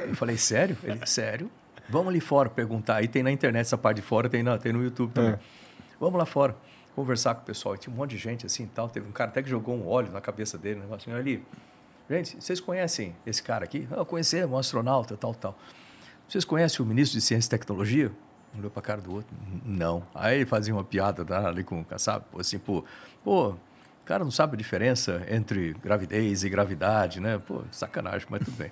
eu 0.09 0.17
falei, 0.17 0.37
sério? 0.37 0.77
Ele, 0.83 1.07
sério? 1.07 1.51
Vamos 1.89 2.09
ali 2.09 2.21
fora 2.21 2.49
perguntar. 2.49 2.97
Aí 2.97 3.09
tem 3.09 3.23
na 3.23 3.31
internet 3.31 3.67
essa 3.67 3.79
parte 3.79 3.97
de 3.97 4.03
fora, 4.03 4.29
tem, 4.29 4.43
na, 4.43 4.59
tem 4.59 4.73
no 4.73 4.83
YouTube 4.83 5.13
também. 5.13 5.39
Vamos 6.01 6.19
lá 6.19 6.25
fora 6.25 6.57
conversar 6.95 7.35
com 7.35 7.43
o 7.43 7.45
pessoal. 7.45 7.75
E 7.75 7.79
tinha 7.79 7.93
um 7.93 7.97
monte 7.97 8.11
de 8.11 8.19
gente 8.19 8.47
assim 8.47 8.65
e 8.65 8.69
tal. 8.69 8.89
Teve 8.89 9.09
um 9.09 9.13
cara 9.13 9.31
até 9.31 9.43
que 9.43 9.49
jogou 9.49 9.75
um 9.75 9.87
óleo 9.89 10.11
na 10.13 10.21
cabeça 10.21 10.59
dele, 10.59 10.79
um 10.79 10.83
negócio 10.83 11.11
assim, 11.11 11.21
ali. 11.21 11.45
Gente, 12.09 12.37
vocês 12.41 12.61
conhecem 12.61 13.15
esse 13.25 13.43
cara 13.43 13.65
aqui? 13.65 13.87
Ah, 13.93 14.05
conhecemos, 14.05 14.53
um 14.53 14.59
astronauta, 14.59 15.17
tal, 15.17 15.35
tal. 15.35 15.59
Vocês 16.29 16.45
conhecem 16.45 16.85
o 16.85 16.89
ministro 16.89 17.19
de 17.19 17.25
Ciência 17.25 17.49
e 17.49 17.51
Tecnologia? 17.51 18.11
Um 18.55 18.59
olhou 18.59 18.71
para 18.71 18.81
a 18.81 18.83
cara 18.83 19.01
do 19.01 19.13
outro. 19.13 19.35
Não. 19.65 20.03
Aí 20.15 20.37
ele 20.37 20.47
fazia 20.47 20.75
uma 20.75 20.83
piada 20.83 21.25
tá, 21.25 21.47
ali 21.47 21.63
com 21.63 21.81
o 21.81 21.99
sabe? 21.99 22.25
Assim, 22.39 22.59
pô, 22.59 22.85
pô, 23.23 23.51
o 23.51 23.59
cara 24.05 24.25
não 24.25 24.31
sabe 24.31 24.55
a 24.55 24.57
diferença 24.57 25.25
entre 25.29 25.73
gravidez 25.75 26.43
e 26.43 26.49
gravidade, 26.49 27.21
né? 27.21 27.39
Pô, 27.39 27.63
sacanagem, 27.71 28.27
mas 28.29 28.45
tudo 28.45 28.57
bem. 28.57 28.71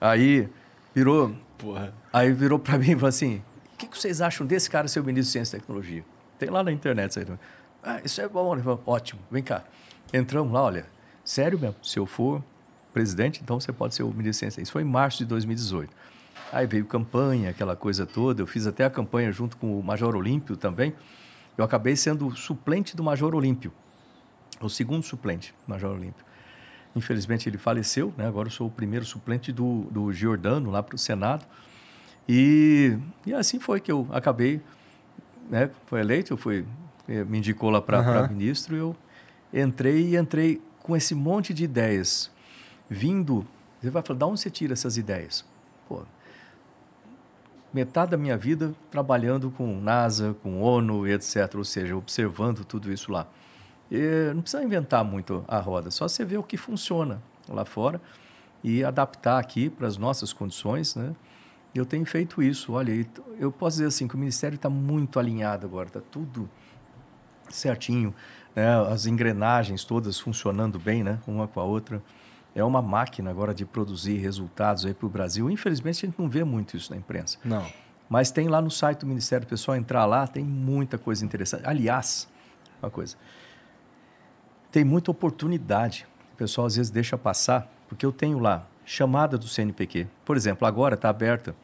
Aí 0.00 0.48
virou, 0.94 1.34
Porra. 1.58 1.92
aí 2.10 2.32
virou 2.32 2.58
para 2.58 2.78
mim 2.78 2.92
e 2.92 2.94
falou 2.94 3.08
assim: 3.08 3.42
o 3.74 3.76
que, 3.76 3.86
que 3.86 3.98
vocês 3.98 4.22
acham 4.22 4.46
desse 4.46 4.70
cara 4.70 4.88
ser 4.88 5.00
o 5.00 5.04
ministro 5.04 5.28
de 5.28 5.32
Ciência 5.32 5.56
e 5.56 5.60
Tecnologia? 5.60 6.04
Tem 6.40 6.48
lá 6.48 6.62
na 6.62 6.72
internet 6.72 7.10
isso 7.10 7.20
aí. 7.20 7.26
Ah, 7.84 8.00
isso 8.02 8.18
é 8.18 8.26
bom. 8.26 8.58
Falou, 8.58 8.82
ótimo, 8.86 9.20
vem 9.30 9.42
cá. 9.42 9.62
Entramos 10.10 10.50
lá, 10.50 10.62
olha, 10.62 10.86
sério 11.22 11.58
mesmo, 11.58 11.76
se 11.82 11.98
eu 11.98 12.06
for 12.06 12.42
presidente, 12.94 13.40
então 13.44 13.60
você 13.60 13.70
pode 13.72 13.94
ser 13.94 14.04
o 14.04 14.08
ministro. 14.08 14.48
Isso 14.48 14.72
foi 14.72 14.80
em 14.80 14.86
março 14.86 15.18
de 15.18 15.26
2018. 15.26 15.94
Aí 16.50 16.66
veio 16.66 16.86
campanha, 16.86 17.50
aquela 17.50 17.76
coisa 17.76 18.06
toda. 18.06 18.40
Eu 18.40 18.46
fiz 18.46 18.66
até 18.66 18.86
a 18.86 18.90
campanha 18.90 19.30
junto 19.30 19.58
com 19.58 19.78
o 19.78 19.82
Major 19.82 20.16
Olímpio 20.16 20.56
também. 20.56 20.94
Eu 21.58 21.64
acabei 21.64 21.94
sendo 21.94 22.34
suplente 22.34 22.96
do 22.96 23.04
Major 23.04 23.34
Olímpio, 23.34 23.70
o 24.62 24.70
segundo 24.70 25.02
suplente 25.04 25.54
do 25.66 25.70
Major 25.70 25.94
Olímpio. 25.94 26.24
Infelizmente 26.96 27.50
ele 27.50 27.58
faleceu, 27.58 28.14
né? 28.16 28.26
agora 28.26 28.48
eu 28.48 28.52
sou 28.52 28.66
o 28.66 28.70
primeiro 28.70 29.04
suplente 29.04 29.52
do, 29.52 29.82
do 29.90 30.10
Giordano 30.10 30.70
lá 30.70 30.82
para 30.82 30.94
o 30.94 30.98
Senado. 30.98 31.44
E, 32.26 32.96
e 33.26 33.34
assim 33.34 33.60
foi 33.60 33.78
que 33.78 33.92
eu 33.92 34.08
acabei, 34.10 34.62
né? 35.50 35.68
foi 35.86 36.00
eleito, 36.00 36.32
eu 36.32 36.36
fui, 36.36 36.64
eh, 37.08 37.24
me 37.24 37.38
indicou 37.38 37.68
lá 37.68 37.82
para 37.82 37.98
Aham. 37.98 38.28
ministro 38.28 38.76
eu 38.76 38.96
entrei 39.52 40.14
e 40.14 40.16
entrei 40.16 40.62
com 40.78 40.96
esse 40.96 41.14
monte 41.14 41.52
de 41.52 41.64
ideias 41.64 42.30
vindo. 42.88 43.44
Você 43.80 43.90
vai 43.90 44.02
falar, 44.02 44.18
de 44.18 44.24
onde 44.24 44.40
você 44.40 44.50
tira 44.50 44.72
essas 44.72 44.96
ideias? 44.96 45.44
Pô, 45.88 46.02
metade 47.72 48.12
da 48.12 48.16
minha 48.16 48.36
vida 48.36 48.74
trabalhando 48.90 49.50
com 49.50 49.80
NASA, 49.80 50.36
com 50.42 50.60
ONU 50.62 51.06
etc. 51.06 51.54
Ou 51.56 51.64
seja, 51.64 51.96
observando 51.96 52.64
tudo 52.64 52.92
isso 52.92 53.10
lá. 53.10 53.26
E 53.90 54.32
não 54.34 54.42
precisa 54.42 54.62
inventar 54.62 55.04
muito 55.04 55.44
a 55.48 55.58
roda, 55.58 55.90
só 55.90 56.06
você 56.06 56.24
ver 56.24 56.38
o 56.38 56.44
que 56.44 56.56
funciona 56.56 57.20
lá 57.48 57.64
fora 57.64 58.00
e 58.62 58.84
adaptar 58.84 59.38
aqui 59.38 59.68
para 59.68 59.88
as 59.88 59.96
nossas 59.96 60.32
condições, 60.32 60.94
né? 60.94 61.12
Eu 61.74 61.86
tenho 61.86 62.04
feito 62.04 62.42
isso. 62.42 62.72
Olha, 62.72 63.06
eu 63.38 63.52
posso 63.52 63.76
dizer 63.76 63.86
assim 63.86 64.08
que 64.08 64.14
o 64.14 64.18
Ministério 64.18 64.56
está 64.56 64.68
muito 64.68 65.18
alinhado 65.18 65.66
agora, 65.66 65.88
está 65.88 66.00
tudo 66.00 66.48
certinho, 67.48 68.14
né? 68.54 68.80
as 68.88 69.06
engrenagens 69.06 69.84
todas 69.84 70.18
funcionando 70.18 70.78
bem, 70.78 71.02
né? 71.02 71.18
uma 71.26 71.46
com 71.46 71.60
a 71.60 71.64
outra. 71.64 72.02
É 72.54 72.64
uma 72.64 72.82
máquina 72.82 73.30
agora 73.30 73.54
de 73.54 73.64
produzir 73.64 74.16
resultados 74.16 74.84
aí 74.84 74.92
para 74.92 75.06
o 75.06 75.08
Brasil. 75.08 75.48
Infelizmente, 75.48 76.04
a 76.04 76.08
gente 76.08 76.18
não 76.18 76.28
vê 76.28 76.42
muito 76.42 76.76
isso 76.76 76.90
na 76.90 76.96
imprensa. 76.96 77.38
Não. 77.44 77.64
Mas 78.08 78.32
tem 78.32 78.48
lá 78.48 78.60
no 78.60 78.70
site 78.72 79.00
do 79.00 79.06
Ministério, 79.06 79.46
o 79.46 79.48
pessoal 79.48 79.76
entrar 79.76 80.04
lá, 80.04 80.26
tem 80.26 80.42
muita 80.42 80.98
coisa 80.98 81.24
interessante. 81.24 81.62
Aliás, 81.64 82.28
uma 82.82 82.90
coisa, 82.90 83.16
tem 84.72 84.84
muita 84.84 85.12
oportunidade. 85.12 86.08
O 86.32 86.36
pessoal 86.36 86.66
às 86.66 86.74
vezes 86.74 86.90
deixa 86.90 87.16
passar, 87.16 87.72
porque 87.88 88.04
eu 88.04 88.10
tenho 88.10 88.40
lá 88.40 88.66
chamada 88.90 89.38
do 89.38 89.46
CNPq. 89.46 90.08
Por 90.24 90.36
exemplo, 90.36 90.66
agora 90.66 90.96
está 90.96 91.08
aberta. 91.08 91.54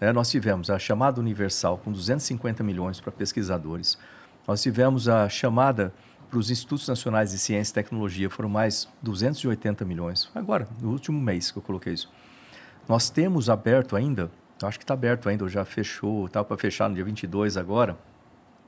né, 0.00 0.12
nós 0.12 0.28
tivemos 0.28 0.70
a 0.70 0.76
chamada 0.76 1.20
universal 1.20 1.78
com 1.78 1.92
250 1.92 2.64
milhões 2.64 3.00
para 3.00 3.12
pesquisadores. 3.12 3.96
Nós 4.44 4.60
tivemos 4.60 5.08
a 5.08 5.28
chamada 5.28 5.94
para 6.28 6.36
os 6.36 6.50
Institutos 6.50 6.88
Nacionais 6.88 7.30
de 7.30 7.38
Ciência 7.38 7.70
e 7.70 7.74
Tecnologia, 7.74 8.28
foram 8.28 8.48
mais 8.48 8.88
280 9.02 9.84
milhões. 9.84 10.28
Agora, 10.34 10.66
no 10.80 10.90
último 10.90 11.20
mês 11.20 11.52
que 11.52 11.58
eu 11.58 11.62
coloquei 11.62 11.92
isso. 11.92 12.10
Nós 12.88 13.08
temos 13.08 13.48
aberto 13.48 13.94
ainda, 13.94 14.28
acho 14.60 14.76
que 14.76 14.82
está 14.82 14.94
aberto 14.94 15.28
ainda, 15.28 15.48
já 15.48 15.64
fechou, 15.64 16.26
estava 16.26 16.44
para 16.44 16.56
fechar 16.56 16.88
no 16.88 16.96
dia 16.96 17.04
22 17.04 17.56
agora, 17.56 17.96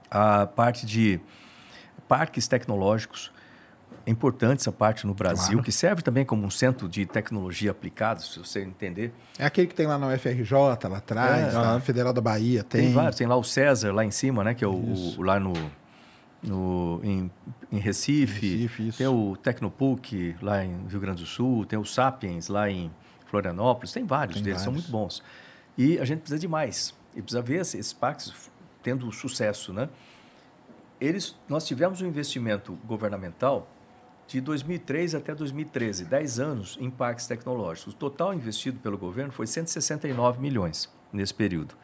a 0.09 0.47
parte 0.47 0.87
de 0.87 1.19
parques 2.07 2.47
tecnológicos. 2.47 3.33
É 4.05 4.11
importante 4.11 4.61
essa 4.61 4.73
parte 4.73 5.07
no 5.07 5.15
Brasil, 5.15 5.53
Claro. 5.53 5.63
que 5.63 5.73
serve 5.73 6.03
também 6.03 6.25
como 6.25 6.45
um 6.47 6.51
centro 6.51 6.89
de 6.89 7.07
tecnologia 7.07 7.71
aplicada, 7.71 8.21
se 8.21 8.39
você 8.39 8.63
entender. 8.63 9.13
É 9.39 9.47
aquele 9.47 9.67
que 9.67 9.75
tem 9.75 9.87
lá 9.87 9.97
na 9.99 10.09
UFRJ, 10.09 10.53
lá 10.89 10.99
atrás, 10.99 11.55
É, 11.55 11.57
na. 11.57 11.81
Federal 11.81 12.13
da 12.13 12.21
Bahia, 12.21 12.63
Tem, 12.65 12.83
tem. 12.87 12.93
vários, 12.93 13.17
tem 13.17 13.27
lá 13.27 13.37
o 13.37 13.43
César 13.45 13.93
lá 13.93 14.05
em 14.05 14.11
cima, 14.11 14.45
né, 14.45 14.55
que 14.55 14.65
é 14.65 14.69
o, 14.69 14.73
o- 14.75 15.23
lá 15.23 15.39
no, 15.41 15.53
no 16.43 17.01
em, 17.03 17.31
em 17.73 17.79
Recife, 17.79 18.57
Recife, 18.67 18.93
tem 18.99 19.07
o 19.07 19.37
Tecnopuc 19.37 20.37
lá 20.43 20.65
em 20.65 20.87
Rio 20.89 21.01
Grande 21.01 21.23
do 21.23 21.29
Sul, 21.29 21.65
tem 21.65 21.79
o 21.79 21.85
Sapiens 21.85 22.49
lá 22.49 22.71
em 22.71 22.91
Florianópolis, 23.27 23.93
tem 23.93 24.05
vários 24.05 24.37
Tem 24.37 24.45
deles, 24.45 24.61
são 24.61 24.73
vários. 24.73 24.91
muito 24.91 24.93
bons. 25.05 25.23
E 25.77 25.99
a 25.99 26.05
gente 26.05 26.21
precisa 26.21 26.39
de 26.39 26.47
mais, 26.49 26.95
e 27.15 27.21
precisa 27.23 27.43
ver 27.43 27.61
esses 27.61 27.75
esses 27.75 27.93
parques 27.93 28.33
tendo 28.83 29.11
sucesso, 29.13 29.73
né? 29.73 29.89
Eles, 31.01 31.37
nós 31.49 31.67
tivemos 31.67 32.01
um 32.01 32.07
investimento 32.07 32.73
governamental 32.87 33.69
de 34.27 34.41
2003 34.41 35.15
até 35.15 35.35
2013, 35.35 36.05
10 36.05 36.41
anos 36.41 36.79
em 36.81 36.91
parques 36.91 37.27
tecnológicos. 37.27 37.95
O 37.95 37.97
total 37.97 38.35
investido 38.35 38.79
pelo 38.81 38.99
governo 38.99 39.33
foi 39.33 39.47
169 39.47 40.41
milhões 40.41 40.93
nesse 41.13 41.33
período. 41.33 41.75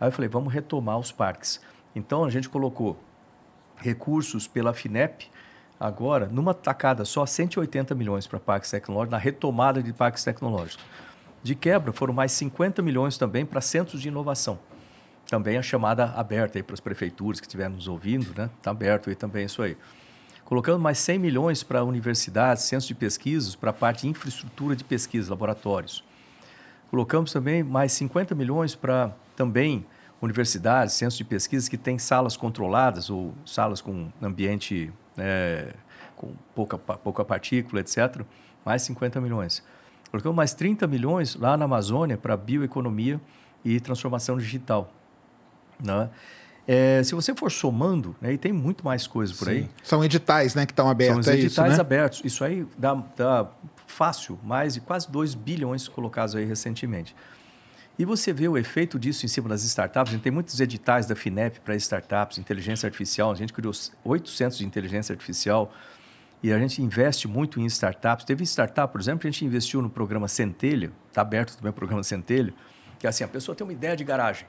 Aí 0.00 0.08
eu 0.08 0.12
falei, 0.12 0.28
vamos 0.28 0.52
retomar 0.52 0.98
os 0.98 1.10
parques. 1.10 1.60
Então 1.94 2.24
a 2.24 2.30
gente 2.30 2.48
colocou 2.48 2.98
recursos 3.76 4.46
pela 4.46 4.72
FINEP, 4.72 5.28
agora, 5.78 6.26
numa 6.26 6.54
tacada 6.54 7.04
só, 7.04 7.26
180 7.26 7.94
milhões 7.94 8.26
para 8.26 8.38
parques 8.38 8.70
tecnológicos, 8.70 9.10
na 9.10 9.18
retomada 9.18 9.82
de 9.82 9.92
parques 9.92 10.22
tecnológicos. 10.22 10.84
De 11.42 11.54
quebra, 11.54 11.92
foram 11.92 12.14
mais 12.14 12.32
50 12.32 12.80
milhões 12.80 13.18
também 13.18 13.44
para 13.44 13.60
centros 13.60 14.00
de 14.00 14.08
inovação. 14.08 14.58
Também 15.26 15.58
a 15.58 15.62
chamada 15.62 16.06
aberta 16.16 16.58
aí 16.58 16.62
para 16.62 16.74
as 16.74 16.80
prefeituras 16.80 17.40
que 17.40 17.46
estiverem 17.46 17.74
nos 17.74 17.88
ouvindo, 17.88 18.32
né? 18.36 18.48
Está 18.56 18.70
aberto 18.70 19.10
aí 19.10 19.16
também 19.16 19.44
isso 19.44 19.60
aí. 19.60 19.76
Colocando 20.44 20.78
mais 20.78 20.98
100 20.98 21.18
milhões 21.18 21.62
para 21.62 21.82
universidades, 21.82 22.64
centros 22.64 22.86
de 22.86 22.94
pesquisas, 22.94 23.56
para 23.56 23.70
a 23.70 23.72
parte 23.72 24.02
de 24.02 24.08
infraestrutura 24.08 24.76
de 24.76 24.84
pesquisa, 24.84 25.30
laboratórios. 25.30 26.04
Colocamos 26.90 27.32
também 27.32 27.62
mais 27.62 27.92
50 27.92 28.34
milhões 28.34 28.74
para 28.74 29.14
também 29.34 29.86
universidades, 30.20 30.94
centros 30.94 31.16
de 31.16 31.24
pesquisa 31.24 31.68
que 31.68 31.78
têm 31.78 31.98
salas 31.98 32.36
controladas 32.36 33.10
ou 33.10 33.34
salas 33.44 33.80
com 33.80 34.10
ambiente 34.22 34.92
eh, 35.16 35.74
com 36.14 36.34
pouca, 36.54 36.78
pouca 36.78 37.24
partícula, 37.24 37.80
etc. 37.80 38.22
Mais 38.64 38.82
50 38.82 39.20
milhões. 39.20 39.62
Colocamos 40.10 40.36
mais 40.36 40.54
30 40.54 40.86
milhões 40.86 41.34
lá 41.34 41.56
na 41.56 41.64
Amazônia 41.64 42.16
para 42.16 42.36
bioeconomia 42.36 43.20
e 43.64 43.80
transformação 43.80 44.38
digital. 44.38 44.92
Né? 45.82 46.08
Eh, 46.66 47.02
se 47.04 47.14
você 47.14 47.34
for 47.34 47.50
somando, 47.50 48.16
né, 48.20 48.32
e 48.32 48.38
tem 48.38 48.52
muito 48.52 48.84
mais 48.84 49.06
coisa 49.06 49.34
por 49.34 49.48
aí, 49.48 49.68
São 49.82 50.02
editais, 50.02 50.54
né, 50.54 50.64
que 50.64 50.72
estão 50.72 50.86
são 50.86 50.90
abertos, 50.90 51.26
os 51.26 51.28
é 51.28 51.34
editais 51.34 51.68
isso, 51.68 51.76
né? 51.76 51.80
abertos. 51.80 52.22
Isso 52.24 52.42
aí 52.42 52.66
dá, 52.78 52.94
dá 53.16 53.50
fácil, 53.86 54.38
mais 54.42 54.74
de 54.74 54.80
quase 54.80 55.10
2 55.10 55.34
bilhões 55.34 55.86
colocados 55.86 56.34
aí 56.34 56.44
recentemente. 56.44 57.14
E 57.96 58.04
você 58.04 58.32
vê 58.32 58.48
o 58.48 58.58
efeito 58.58 58.98
disso 58.98 59.24
em 59.24 59.28
cima 59.28 59.48
das 59.48 59.62
startups. 59.62 60.10
A 60.10 60.14
gente 60.14 60.22
tem 60.22 60.32
muitos 60.32 60.58
editais 60.58 61.06
da 61.06 61.14
FINEP 61.14 61.60
para 61.60 61.76
startups, 61.76 62.38
inteligência 62.38 62.88
artificial. 62.88 63.30
A 63.30 63.36
gente 63.36 63.52
criou 63.52 63.72
oito 64.04 64.30
centros 64.30 64.58
de 64.58 64.66
inteligência 64.66 65.12
artificial 65.12 65.72
e 66.42 66.52
a 66.52 66.58
gente 66.58 66.82
investe 66.82 67.28
muito 67.28 67.60
em 67.60 67.66
startups. 67.66 68.24
Teve 68.24 68.42
startup, 68.44 68.90
por 68.90 69.00
exemplo, 69.00 69.20
que 69.20 69.28
a 69.28 69.30
gente 69.30 69.44
investiu 69.44 69.80
no 69.80 69.88
programa 69.88 70.26
Centelha, 70.26 70.90
está 71.08 71.20
aberto 71.22 71.56
também 71.56 71.70
o 71.70 71.72
programa 71.72 72.02
Centelha, 72.02 72.52
que 72.98 73.06
é 73.06 73.10
assim, 73.10 73.22
a 73.22 73.28
pessoa 73.28 73.54
tem 73.54 73.64
uma 73.64 73.72
ideia 73.72 73.96
de 73.96 74.02
garagem. 74.02 74.46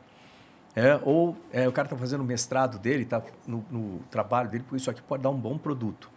É, 0.76 1.00
ou 1.04 1.38
é, 1.54 1.68
o 1.68 1.72
cara 1.72 1.86
está 1.86 1.98
fazendo 1.98 2.22
o 2.22 2.26
mestrado 2.26 2.78
dele, 2.78 3.04
está 3.04 3.24
no, 3.48 3.66
no 3.72 4.00
trabalho 4.12 4.50
dele, 4.50 4.66
por 4.68 4.76
isso 4.76 4.90
aqui 4.92 5.02
pode 5.02 5.24
dar 5.24 5.30
um 5.30 5.38
bom 5.38 5.58
produto. 5.58 6.10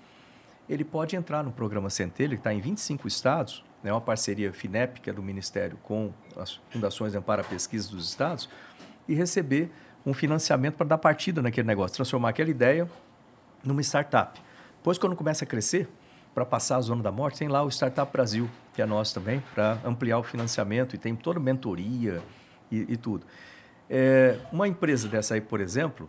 Ele 0.69 0.85
pode 0.85 1.15
entrar 1.15 1.45
no 1.45 1.53
programa 1.53 1.89
Centelha, 1.89 2.31
que 2.31 2.41
está 2.41 2.53
em 2.53 2.61
25 2.61 3.07
estados, 3.07 3.65
é 3.85 3.93
uma 3.93 4.01
parceria 4.01 4.53
FINEP, 4.53 5.01
que 5.01 5.09
é 5.09 5.13
do 5.13 5.23
Ministério, 5.23 5.79
com 5.83 6.13
as 6.37 6.61
fundações 6.71 7.13
de 7.13 7.19
amparo 7.19 7.43
à 7.43 7.45
pesquisa 7.45 7.89
dos 7.89 8.09
estados, 8.09 8.49
e 9.07 9.15
receber 9.15 9.71
um 10.05 10.13
financiamento 10.13 10.75
para 10.75 10.89
dar 10.89 10.99
partida 10.99 11.41
naquele 11.41 11.67
negócio, 11.67 11.95
transformar 11.95 12.31
aquela 12.31 12.51
ideia 12.51 12.89
numa 13.63 13.81
startup. 13.81 14.41
Depois, 14.79 14.99
quando 14.99 15.15
começa 15.15 15.45
a 15.45 15.47
crescer, 15.47 15.89
para 16.35 16.45
passar 16.45 16.77
a 16.77 16.81
zona 16.81 17.03
da 17.03 17.11
morte, 17.11 17.39
tem 17.39 17.49
lá 17.49 17.63
o 17.63 17.69
Startup 17.69 18.11
Brasil, 18.13 18.49
que 18.75 18.81
é 18.81 18.87
nosso 18.87 19.15
também, 19.15 19.43
para 19.55 19.79
ampliar 19.85 20.19
o 20.19 20.23
financiamento 20.23 20.95
e 20.95 20.99
tem 20.99 21.17
toda 21.17 21.41
mentoria 21.41 22.23
e, 22.71 22.93
e 22.93 22.97
tudo. 22.97 23.27
É, 23.91 24.39
uma 24.53 24.69
empresa 24.69 25.09
dessa 25.09 25.35
aí, 25.35 25.41
por 25.41 25.61
exemplo, 25.61 26.09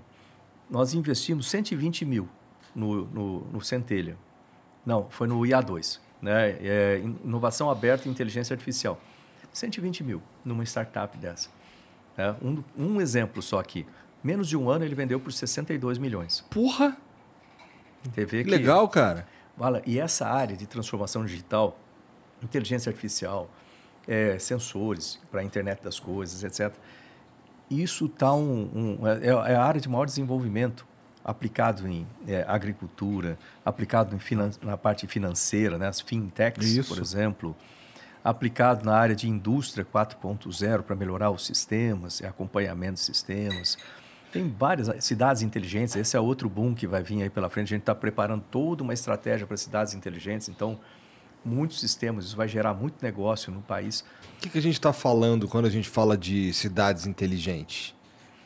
nós 0.70 0.94
investimos 0.94 1.50
120 1.50 2.06
mil 2.06 2.28
no, 2.76 3.06
no, 3.06 3.40
no 3.46 3.62
Centelha. 3.62 4.18
Não, 4.86 5.10
foi 5.10 5.28
no 5.28 5.40
IA2, 5.42 6.00
né? 6.22 6.52
É, 6.62 7.02
inovação 7.24 7.70
aberta 7.70 8.08
e 8.08 8.12
inteligência 8.12 8.54
artificial. 8.54 9.00
120 9.54 10.04
mil 10.04 10.22
numa 10.46 10.64
startup 10.64 11.18
dessa. 11.18 11.50
né? 12.18 12.36
Um, 12.42 12.64
um 12.78 13.02
exemplo 13.02 13.42
só 13.42 13.60
aqui. 13.60 13.86
Menos 14.24 14.48
de 14.48 14.58
um 14.58 14.70
ano 14.70 14.84
ele 14.84 14.96
vendeu 14.96 15.20
por 15.20 15.32
62 15.32 15.98
milhões. 15.98 16.42
Porra! 16.50 16.98
Vê 18.04 18.26
Que 18.26 18.50
legal, 18.50 18.88
cara. 18.88 19.28
Fala, 19.58 19.82
e 19.86 20.00
essa 20.00 20.28
área 20.28 20.56
de 20.56 20.66
transformação 20.66 21.26
digital, 21.26 21.78
inteligência 22.42 22.90
artificial, 22.90 23.50
é, 24.08 24.40
sensores 24.40 25.20
para 25.30 25.42
a 25.42 25.44
internet 25.44 25.84
das 25.84 26.00
coisas, 26.00 26.44
etc. 26.44 26.74
Isso 27.70 28.06
está 28.06 28.34
um, 28.34 28.98
um- 29.02 29.08
é, 29.08 29.28
é 29.52 29.56
a 29.56 29.64
área 29.64 29.80
de 29.80 29.88
maior 29.88 30.06
desenvolvimento 30.06 30.86
aplicado 31.24 31.88
em 31.88 32.08
é, 32.28 32.44
agricultura, 32.48 33.38
aplicado 33.64 34.16
em 34.16 34.20
finan- 34.20 34.52
na 34.62 34.78
parte 34.78 35.06
financeira, 35.06 35.78
né, 35.78 35.88
as 35.88 36.00
fintechs, 36.02 36.66
Isso. 36.76 36.94
por 36.94 37.02
exemplo, 37.02 37.56
aplicado 38.24 38.84
na 38.86 38.96
área 38.98 39.16
de 39.16 39.30
indústria 39.30 39.86
4.0 39.86 40.82
para 40.84 40.96
melhorar 40.96 41.30
os 41.30 41.46
sistemas 41.46 42.20
e 42.20 42.26
acompanhamento 42.26 42.94
de 42.96 43.02
sistemas. 43.02 43.78
Tem 44.32 44.48
várias 44.50 45.04
cidades 45.04 45.42
inteligentes, 45.42 45.96
esse 45.96 46.16
é 46.16 46.20
outro 46.20 46.50
boom 46.50 46.74
que 46.76 46.86
vai 46.88 47.02
vir 47.04 47.22
aí 47.24 47.30
pela 47.30 47.50
frente. 47.50 47.68
A 47.68 47.76
gente 47.76 47.82
está 47.82 47.96
preparando 47.96 48.44
toda 48.50 48.84
uma 48.84 48.94
estratégia 48.94 49.46
para 49.48 49.58
cidades 49.58 49.94
inteligentes, 49.94 50.50
então 50.50 50.80
muitos 51.44 51.80
sistemas, 51.80 52.26
isso 52.26 52.36
vai 52.36 52.48
gerar 52.48 52.74
muito 52.74 52.96
negócio 53.02 53.52
no 53.52 53.62
país. 53.62 54.04
O 54.38 54.42
que, 54.42 54.50
que 54.50 54.58
a 54.58 54.62
gente 54.62 54.74
está 54.74 54.94
falando 54.94 55.48
quando 55.48 55.66
a 55.66 55.70
gente 55.70 55.90
fala 55.90 56.18
de 56.18 56.54
cidades 56.54 57.06
inteligentes? 57.06 57.96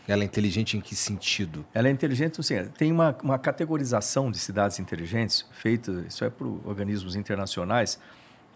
Ela 0.07 0.23
é 0.23 0.25
inteligente 0.25 0.75
em 0.75 0.81
que 0.81 0.95
sentido? 0.95 1.65
Ela 1.73 1.87
é 1.87 1.91
inteligente, 1.91 2.39
assim, 2.39 2.55
tem 2.77 2.91
uma, 2.91 3.15
uma 3.23 3.39
categorização 3.39 4.29
de 4.29 4.37
cidades 4.37 4.79
inteligentes 4.79 5.45
feita, 5.51 6.05
isso 6.07 6.25
é 6.25 6.29
por 6.29 6.59
organismos 6.65 7.15
internacionais, 7.15 7.97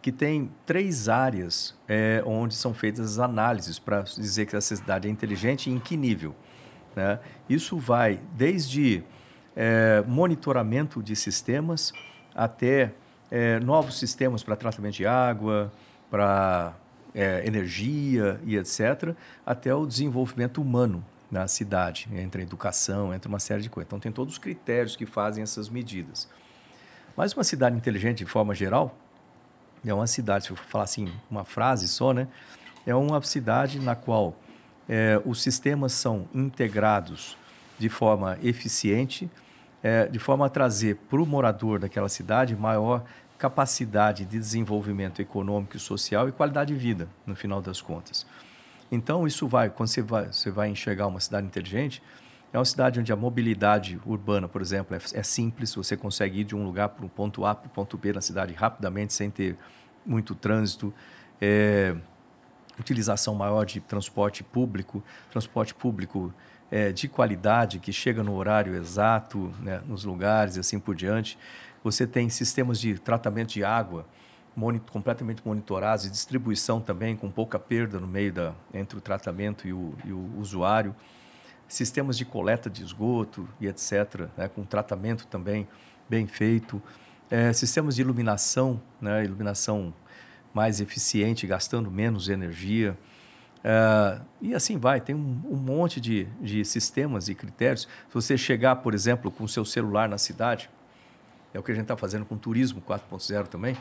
que 0.01 0.11
tem 0.11 0.51
três 0.65 1.07
áreas 1.07 1.73
é, 1.87 2.21
onde 2.25 2.53
são 2.53 2.73
feitas 2.73 3.13
as 3.13 3.19
análises 3.19 3.79
para 3.79 4.01
dizer 4.01 4.45
que 4.45 4.55
essa 4.55 4.75
cidade 4.75 5.07
é 5.07 5.11
inteligente 5.11 5.69
e 5.69 5.73
em 5.73 5.79
que 5.79 5.95
nível. 5.95 6.35
Né? 6.95 7.19
Isso 7.49 7.77
vai 7.77 8.19
desde 8.33 9.03
é, 9.55 10.03
monitoramento 10.05 11.01
de 11.01 11.15
sistemas 11.15 11.93
até 12.35 12.93
é, 13.29 13.59
novos 13.59 13.97
sistemas 13.97 14.43
para 14.43 14.55
tratamento 14.55 14.95
de 14.95 15.05
água, 15.05 15.71
para 16.09 16.73
é, 17.13 17.45
energia 17.45 18.39
e 18.45 18.57
etc., 18.57 19.15
até 19.45 19.73
o 19.73 19.85
desenvolvimento 19.85 20.61
humano 20.61 21.03
na 21.29 21.47
cidade, 21.47 22.07
entre 22.13 22.41
a 22.41 22.43
educação, 22.43 23.13
entre 23.13 23.27
uma 23.27 23.39
série 23.39 23.61
de 23.61 23.69
coisas. 23.69 23.87
Então, 23.87 23.99
tem 23.99 24.11
todos 24.11 24.33
os 24.33 24.39
critérios 24.39 24.95
que 24.95 25.05
fazem 25.05 25.43
essas 25.43 25.69
medidas. 25.69 26.29
Mas 27.15 27.33
uma 27.33 27.43
cidade 27.43 27.75
inteligente, 27.75 28.19
de 28.19 28.25
forma 28.25 28.55
geral, 28.55 28.95
é 29.85 29.93
uma 29.93 30.07
cidade, 30.07 30.45
se 30.45 30.51
eu 30.51 30.55
falar 30.55 30.85
assim, 30.85 31.11
uma 31.29 31.43
frase 31.43 31.87
só, 31.87 32.13
né? 32.13 32.27
É 32.85 32.95
uma 32.95 33.21
cidade 33.21 33.79
na 33.79 33.95
qual 33.95 34.35
é, 34.87 35.21
os 35.25 35.41
sistemas 35.41 35.91
são 35.93 36.27
integrados 36.33 37.37
de 37.77 37.89
forma 37.89 38.37
eficiente, 38.41 39.29
é, 39.87 40.05
de 40.05 40.19
forma 40.19 40.45
a 40.45 40.49
trazer 40.49 40.97
para 41.09 41.21
o 41.21 41.25
morador 41.25 41.79
daquela 41.79 42.09
cidade 42.09 42.53
maior 42.57 43.05
capacidade 43.37 44.25
de 44.25 44.37
desenvolvimento 44.37 45.21
econômico 45.21 45.77
e 45.77 45.79
social 45.79 46.27
e 46.27 46.31
qualidade 46.33 46.73
de 46.73 46.79
vida, 46.79 47.07
no 47.25 47.35
final 47.37 47.61
das 47.61 47.81
contas. 47.81 48.25
Então, 48.91 49.25
isso 49.25 49.47
vai, 49.47 49.69
quando 49.69 49.87
você 49.87 50.01
vai, 50.01 50.25
você 50.25 50.51
vai 50.51 50.67
enxergar 50.69 51.07
uma 51.07 51.21
cidade 51.21 51.47
inteligente, 51.47 52.03
é 52.51 52.57
uma 52.57 52.65
cidade 52.65 52.99
onde 52.99 53.13
a 53.13 53.15
mobilidade 53.15 53.97
urbana, 54.05 54.45
por 54.45 54.61
exemplo, 54.61 54.93
é, 54.93 54.99
é 55.13 55.23
simples, 55.23 55.73
você 55.73 55.95
consegue 55.95 56.41
ir 56.41 56.43
de 56.43 56.55
um 56.55 56.65
lugar 56.65 56.89
para 56.89 57.05
um 57.05 57.09
ponto 57.09 57.45
A 57.45 57.55
para 57.55 57.67
o 57.67 57.69
ponto 57.69 57.97
B 57.97 58.11
na 58.11 58.21
cidade 58.21 58.53
rapidamente, 58.53 59.13
sem 59.13 59.29
ter 59.29 59.55
muito 60.05 60.35
trânsito. 60.35 60.93
É, 61.39 61.95
utilização 62.77 63.33
maior 63.35 63.65
de 63.65 63.79
transporte 63.79 64.43
público, 64.43 65.01
transporte 65.31 65.73
público 65.73 66.33
é, 66.71 66.91
de 66.91 67.07
qualidade, 67.07 67.79
que 67.79 67.93
chega 67.93 68.23
no 68.23 68.35
horário 68.35 68.75
exato, 68.75 69.53
né, 69.59 69.81
nos 69.87 70.03
lugares 70.03 70.57
e 70.57 70.59
assim 70.59 70.79
por 70.79 70.95
diante. 70.95 71.37
Você 71.83 72.05
tem 72.05 72.29
sistemas 72.29 72.79
de 72.79 72.97
tratamento 72.97 73.49
de 73.53 73.63
água 73.63 74.05
monitor, 74.57 74.91
completamente 74.91 75.41
monitorados 75.45 76.05
e 76.05 76.09
distribuição 76.09 76.81
também, 76.81 77.15
com 77.15 77.29
pouca 77.29 77.59
perda 77.59 77.99
no 77.99 78.07
meio 78.07 78.33
da, 78.33 78.53
entre 78.73 78.97
o 78.97 79.01
tratamento 79.01 79.67
e 79.67 79.71
o, 79.71 79.93
e 80.03 80.11
o 80.11 80.31
usuário. 80.39 80.95
Sistemas 81.67 82.17
de 82.17 82.25
coleta 82.25 82.69
de 82.69 82.81
esgoto 82.81 83.47
e 83.61 83.67
etc., 83.67 84.27
né, 84.35 84.47
com 84.47 84.63
tratamento 84.65 85.27
também 85.27 85.67
bem 86.09 86.25
feito. 86.25 86.81
É, 87.29 87.53
sistemas 87.53 87.95
de 87.95 88.01
iluminação, 88.01 88.81
né, 88.99 89.23
iluminação 89.23 89.93
mais 90.53 90.81
eficiente, 90.81 91.45
gastando 91.45 91.91
menos 91.91 92.27
energia. 92.27 92.97
É, 93.63 94.19
e 94.41 94.55
assim 94.55 94.77
vai, 94.77 95.01
tem 95.01 95.15
um, 95.15 95.41
um 95.49 95.55
monte 95.55 95.99
de, 95.99 96.25
de 96.41 96.63
sistemas 96.63 97.27
e 97.27 97.35
critérios. 97.35 97.81
Se 97.81 98.13
você 98.13 98.37
chegar, 98.37 98.77
por 98.77 98.93
exemplo, 98.93 99.31
com 99.31 99.43
o 99.43 99.47
seu 99.47 99.65
celular 99.65 100.07
na 100.07 100.17
cidade, 100.17 100.69
é 101.53 101.59
o 101.59 101.63
que 101.63 101.71
a 101.71 101.75
gente 101.75 101.83
está 101.83 101.97
fazendo 101.97 102.25
com 102.25 102.35
o 102.35 102.37
turismo 102.37 102.81
4.0 102.81 103.47
também. 103.47 103.77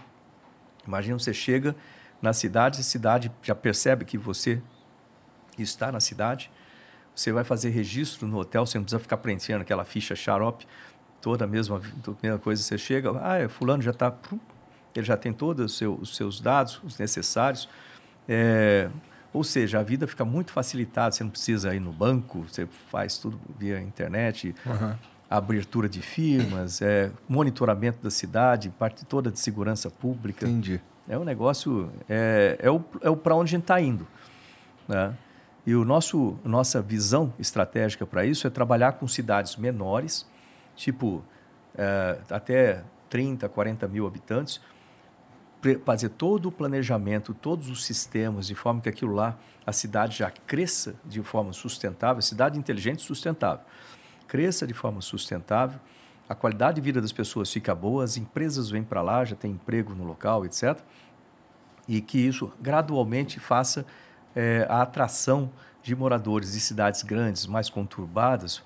Imagina 0.86 1.18
você 1.18 1.34
chega 1.34 1.74
na 2.22 2.32
cidade, 2.32 2.80
a 2.80 2.82
cidade 2.82 3.30
já 3.42 3.54
percebe 3.54 4.04
que 4.04 4.16
você 4.16 4.62
está 5.58 5.90
na 5.90 6.00
cidade, 6.00 6.50
você 7.14 7.32
vai 7.32 7.44
fazer 7.44 7.70
registro 7.70 8.26
no 8.26 8.38
hotel, 8.38 8.66
você 8.66 8.78
não 8.78 8.84
precisa 8.84 9.00
ficar 9.00 9.16
preenchendo 9.18 9.62
aquela 9.62 9.84
ficha 9.84 10.14
xarope, 10.14 10.66
toda 11.20 11.44
a 11.44 11.48
mesma, 11.48 11.80
toda 12.02 12.18
a 12.18 12.22
mesma 12.22 12.38
coisa, 12.38 12.62
você 12.62 12.78
chega, 12.78 13.12
ah, 13.22 13.38
é, 13.38 13.48
fulano 13.48 13.82
já 13.82 13.90
está, 13.90 14.14
ele 14.94 15.04
já 15.04 15.16
tem 15.16 15.32
todos 15.32 15.72
os 15.72 15.78
seus, 15.78 16.00
os 16.00 16.16
seus 16.16 16.40
dados, 16.40 16.80
os 16.84 16.98
necessários, 16.98 17.68
é, 18.28 18.90
ou 19.32 19.44
seja, 19.44 19.80
a 19.80 19.82
vida 19.82 20.06
fica 20.06 20.24
muito 20.24 20.52
facilitada, 20.52 21.12
você 21.12 21.24
não 21.24 21.30
precisa 21.30 21.74
ir 21.74 21.80
no 21.80 21.92
banco, 21.92 22.46
você 22.48 22.66
faz 22.90 23.18
tudo 23.18 23.38
via 23.58 23.80
internet, 23.80 24.54
uhum. 24.64 24.94
abertura 25.28 25.88
de 25.88 26.00
firmas, 26.00 26.80
é, 26.80 27.10
monitoramento 27.28 28.02
da 28.02 28.10
cidade, 28.10 28.70
parte 28.70 29.04
toda 29.04 29.30
de 29.30 29.38
segurança 29.38 29.90
pública. 29.90 30.46
Entendi. 30.46 30.80
É 31.08 31.18
um 31.18 31.24
negócio, 31.24 31.90
é, 32.08 32.58
é 32.60 32.70
o, 32.70 32.82
é 33.00 33.10
o 33.10 33.16
para 33.16 33.34
onde 33.34 33.50
a 33.50 33.52
gente 33.52 33.62
está 33.62 33.80
indo. 33.80 34.06
Né? 34.88 35.14
E 35.66 35.74
o 35.74 35.84
nosso, 35.84 36.38
nossa 36.44 36.80
visão 36.80 37.32
estratégica 37.38 38.06
para 38.06 38.24
isso 38.24 38.46
é 38.46 38.50
trabalhar 38.50 38.92
com 38.92 39.06
cidades 39.08 39.56
menores, 39.56 40.26
tipo 40.76 41.24
é, 41.76 42.18
até 42.30 42.82
30, 43.10 43.48
40 43.48 43.88
mil 43.88 44.06
habitantes, 44.06 44.60
fazer 45.84 46.10
todo 46.10 46.46
o 46.46 46.52
planejamento, 46.52 47.34
todos 47.34 47.68
os 47.68 47.84
sistemas, 47.84 48.46
de 48.46 48.54
forma 48.54 48.80
que 48.80 48.88
aquilo 48.88 49.14
lá, 49.14 49.36
a 49.66 49.72
cidade 49.72 50.18
já 50.18 50.30
cresça 50.30 50.94
de 51.04 51.22
forma 51.22 51.52
sustentável, 51.52 52.22
cidade 52.22 52.58
inteligente 52.58 53.00
e 53.00 53.02
sustentável, 53.02 53.64
cresça 54.26 54.66
de 54.66 54.74
forma 54.74 55.00
sustentável, 55.00 55.80
a 56.28 56.34
qualidade 56.34 56.76
de 56.76 56.80
vida 56.80 57.00
das 57.00 57.12
pessoas 57.12 57.52
fica 57.52 57.74
boa, 57.74 58.02
as 58.02 58.16
empresas 58.16 58.68
vêm 58.70 58.82
para 58.82 59.00
lá, 59.00 59.24
já 59.24 59.36
tem 59.36 59.52
emprego 59.52 59.94
no 59.94 60.04
local, 60.04 60.44
etc. 60.44 60.78
E 61.86 62.00
que 62.00 62.18
isso 62.18 62.52
gradualmente 62.60 63.38
faça 63.38 63.86
é, 64.34 64.66
a 64.68 64.82
atração 64.82 65.50
de 65.82 65.94
moradores 65.94 66.52
de 66.52 66.60
cidades 66.60 67.02
grandes, 67.04 67.46
mais 67.46 67.70
conturbadas, 67.70 68.62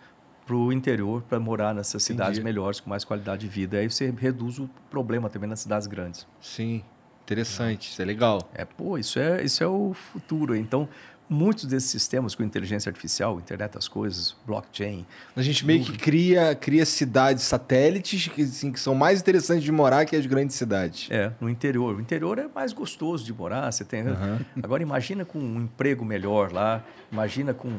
para 0.51 0.57
o 0.57 0.73
interior, 0.73 1.23
para 1.23 1.39
morar 1.39 1.73
nessas 1.73 2.03
cidades 2.03 2.39
Entendi. 2.39 2.45
melhores, 2.45 2.81
com 2.81 2.91
mais 2.91 3.05
qualidade 3.05 3.43
de 3.43 3.47
vida. 3.47 3.79
Aí 3.79 3.89
você 3.89 4.13
reduz 4.19 4.59
o 4.59 4.69
problema 4.91 5.31
também 5.31 5.49
nas 5.49 5.61
cidades 5.61 5.87
grandes. 5.87 6.27
Sim, 6.41 6.83
interessante, 7.23 7.87
é. 7.87 7.93
isso 7.93 8.03
é 8.03 8.05
legal. 8.05 8.41
É, 8.53 8.65
pô, 8.65 8.99
isso 8.99 9.21
é, 9.21 9.45
isso 9.45 9.63
é 9.63 9.69
o 9.69 9.95
futuro. 9.95 10.57
Então, 10.57 10.89
muitos 11.29 11.67
desses 11.67 11.89
sistemas 11.89 12.35
com 12.35 12.43
inteligência 12.43 12.91
artificial, 12.91 13.39
internet 13.39 13.75
das 13.75 13.87
coisas, 13.87 14.35
blockchain. 14.45 15.07
A 15.37 15.43
gente 15.43 15.65
meio 15.65 15.85
que 15.85 15.97
cria, 15.97 16.53
cria 16.57 16.85
cidades 16.85 17.45
satélites 17.45 18.27
que, 18.27 18.43
assim, 18.43 18.73
que 18.73 18.81
são 18.81 18.93
mais 18.93 19.21
interessantes 19.21 19.63
de 19.63 19.71
morar 19.71 20.05
que 20.05 20.17
as 20.17 20.27
grandes 20.27 20.57
cidades. 20.57 21.07
É, 21.13 21.31
no 21.41 21.49
interior. 21.49 21.95
O 21.95 22.01
interior 22.01 22.41
é 22.41 22.49
mais 22.53 22.73
gostoso 22.73 23.25
de 23.25 23.33
morar, 23.33 23.71
você 23.71 23.85
tem. 23.85 24.03
Uhum. 24.03 24.41
Agora 24.61 24.83
imagina 24.83 25.25
com 25.25 25.39
um 25.39 25.61
emprego 25.61 26.05
melhor 26.05 26.53
lá, 26.53 26.85
imagina 27.13 27.55
com 27.55 27.71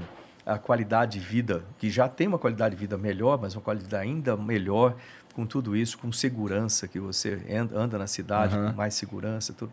a 0.45 0.57
qualidade 0.57 1.19
de 1.19 1.25
vida, 1.25 1.63
que 1.77 1.89
já 1.89 2.07
tem 2.07 2.27
uma 2.27 2.39
qualidade 2.39 2.75
de 2.75 2.79
vida 2.79 2.97
melhor, 2.97 3.39
mas 3.39 3.55
uma 3.55 3.61
qualidade 3.61 3.95
ainda 3.95 4.35
melhor 4.35 4.95
com 5.33 5.45
tudo 5.45 5.75
isso, 5.75 5.97
com 5.97 6.11
segurança, 6.11 6.87
que 6.87 6.99
você 6.99 7.41
anda 7.73 7.97
na 7.97 8.07
cidade 8.07 8.55
uhum. 8.55 8.71
com 8.71 8.77
mais 8.77 8.93
segurança, 8.93 9.53
tudo. 9.53 9.71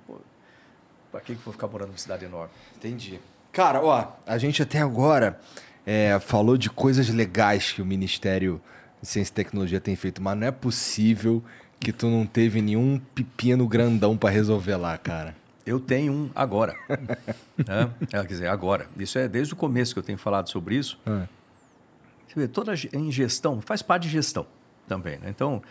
Para 1.11 1.20
que, 1.20 1.32
que 1.35 1.40
eu 1.40 1.45
vou 1.45 1.53
ficar 1.53 1.66
morando 1.66 1.89
numa 1.89 1.99
cidade 1.99 2.24
enorme? 2.24 2.53
Entendi. 2.77 3.19
Cara, 3.51 3.82
ó, 3.82 4.12
a 4.27 4.39
gente 4.39 4.62
até 4.62 4.78
agora 4.81 5.40
é, 5.86 6.19
falou 6.20 6.57
de 6.57 6.69
coisas 6.69 7.09
legais 7.09 7.73
que 7.73 7.81
o 7.81 7.86
Ministério 7.86 8.61
de 9.01 9.09
Ciência 9.09 9.32
e 9.32 9.35
Tecnologia 9.35 9.81
tem 9.81 9.97
feito, 9.97 10.23
mas 10.23 10.36
não 10.36 10.47
é 10.47 10.51
possível 10.51 11.43
que 11.81 11.93
tu 11.93 12.09
não 12.09 12.27
teve 12.27 12.61
nenhum 12.61 13.01
pepino 13.15 13.66
grandão 13.66 14.16
para 14.16 14.31
resolver 14.31 14.77
lá, 14.77 14.99
cara. 14.99 15.35
Eu 15.69 15.78
tenho 15.78 16.12
um 16.12 16.31
agora. 16.35 16.74
né? 16.89 17.90
é, 18.01 18.07
quer 18.07 18.27
dizer, 18.27 18.47
agora. 18.49 18.89
Isso 18.97 19.19
é 19.19 19.28
desde 19.28 19.53
o 19.53 19.57
começo 19.57 19.93
que 19.93 19.99
eu 19.99 20.03
tenho 20.03 20.16
falado 20.16 20.49
sobre 20.49 20.77
isso. 20.77 20.99
É. 21.07 21.28
Você 22.27 22.40
vê, 22.40 22.49
toda 22.49 22.73
em 22.93 23.12
gestão, 23.12 23.61
faz 23.61 23.82
parte 23.82 24.05
de 24.05 24.09
gestão 24.09 24.47
também. 24.86 25.19
Né? 25.19 25.28
Então, 25.28 25.62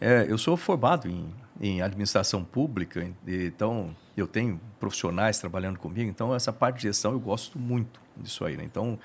é, 0.00 0.24
eu 0.26 0.38
sou 0.38 0.56
formado 0.56 1.06
em, 1.06 1.30
em 1.60 1.82
administração 1.82 2.42
pública, 2.42 3.06
então 3.26 3.94
eu 4.16 4.26
tenho 4.26 4.58
profissionais 4.80 5.38
trabalhando 5.38 5.78
comigo, 5.78 6.08
então 6.08 6.34
essa 6.34 6.52
parte 6.52 6.76
de 6.76 6.82
gestão 6.84 7.12
eu 7.12 7.20
gosto 7.20 7.58
muito 7.58 8.00
disso 8.16 8.42
aí. 8.42 8.56
Né? 8.56 8.64
Então, 8.64 8.98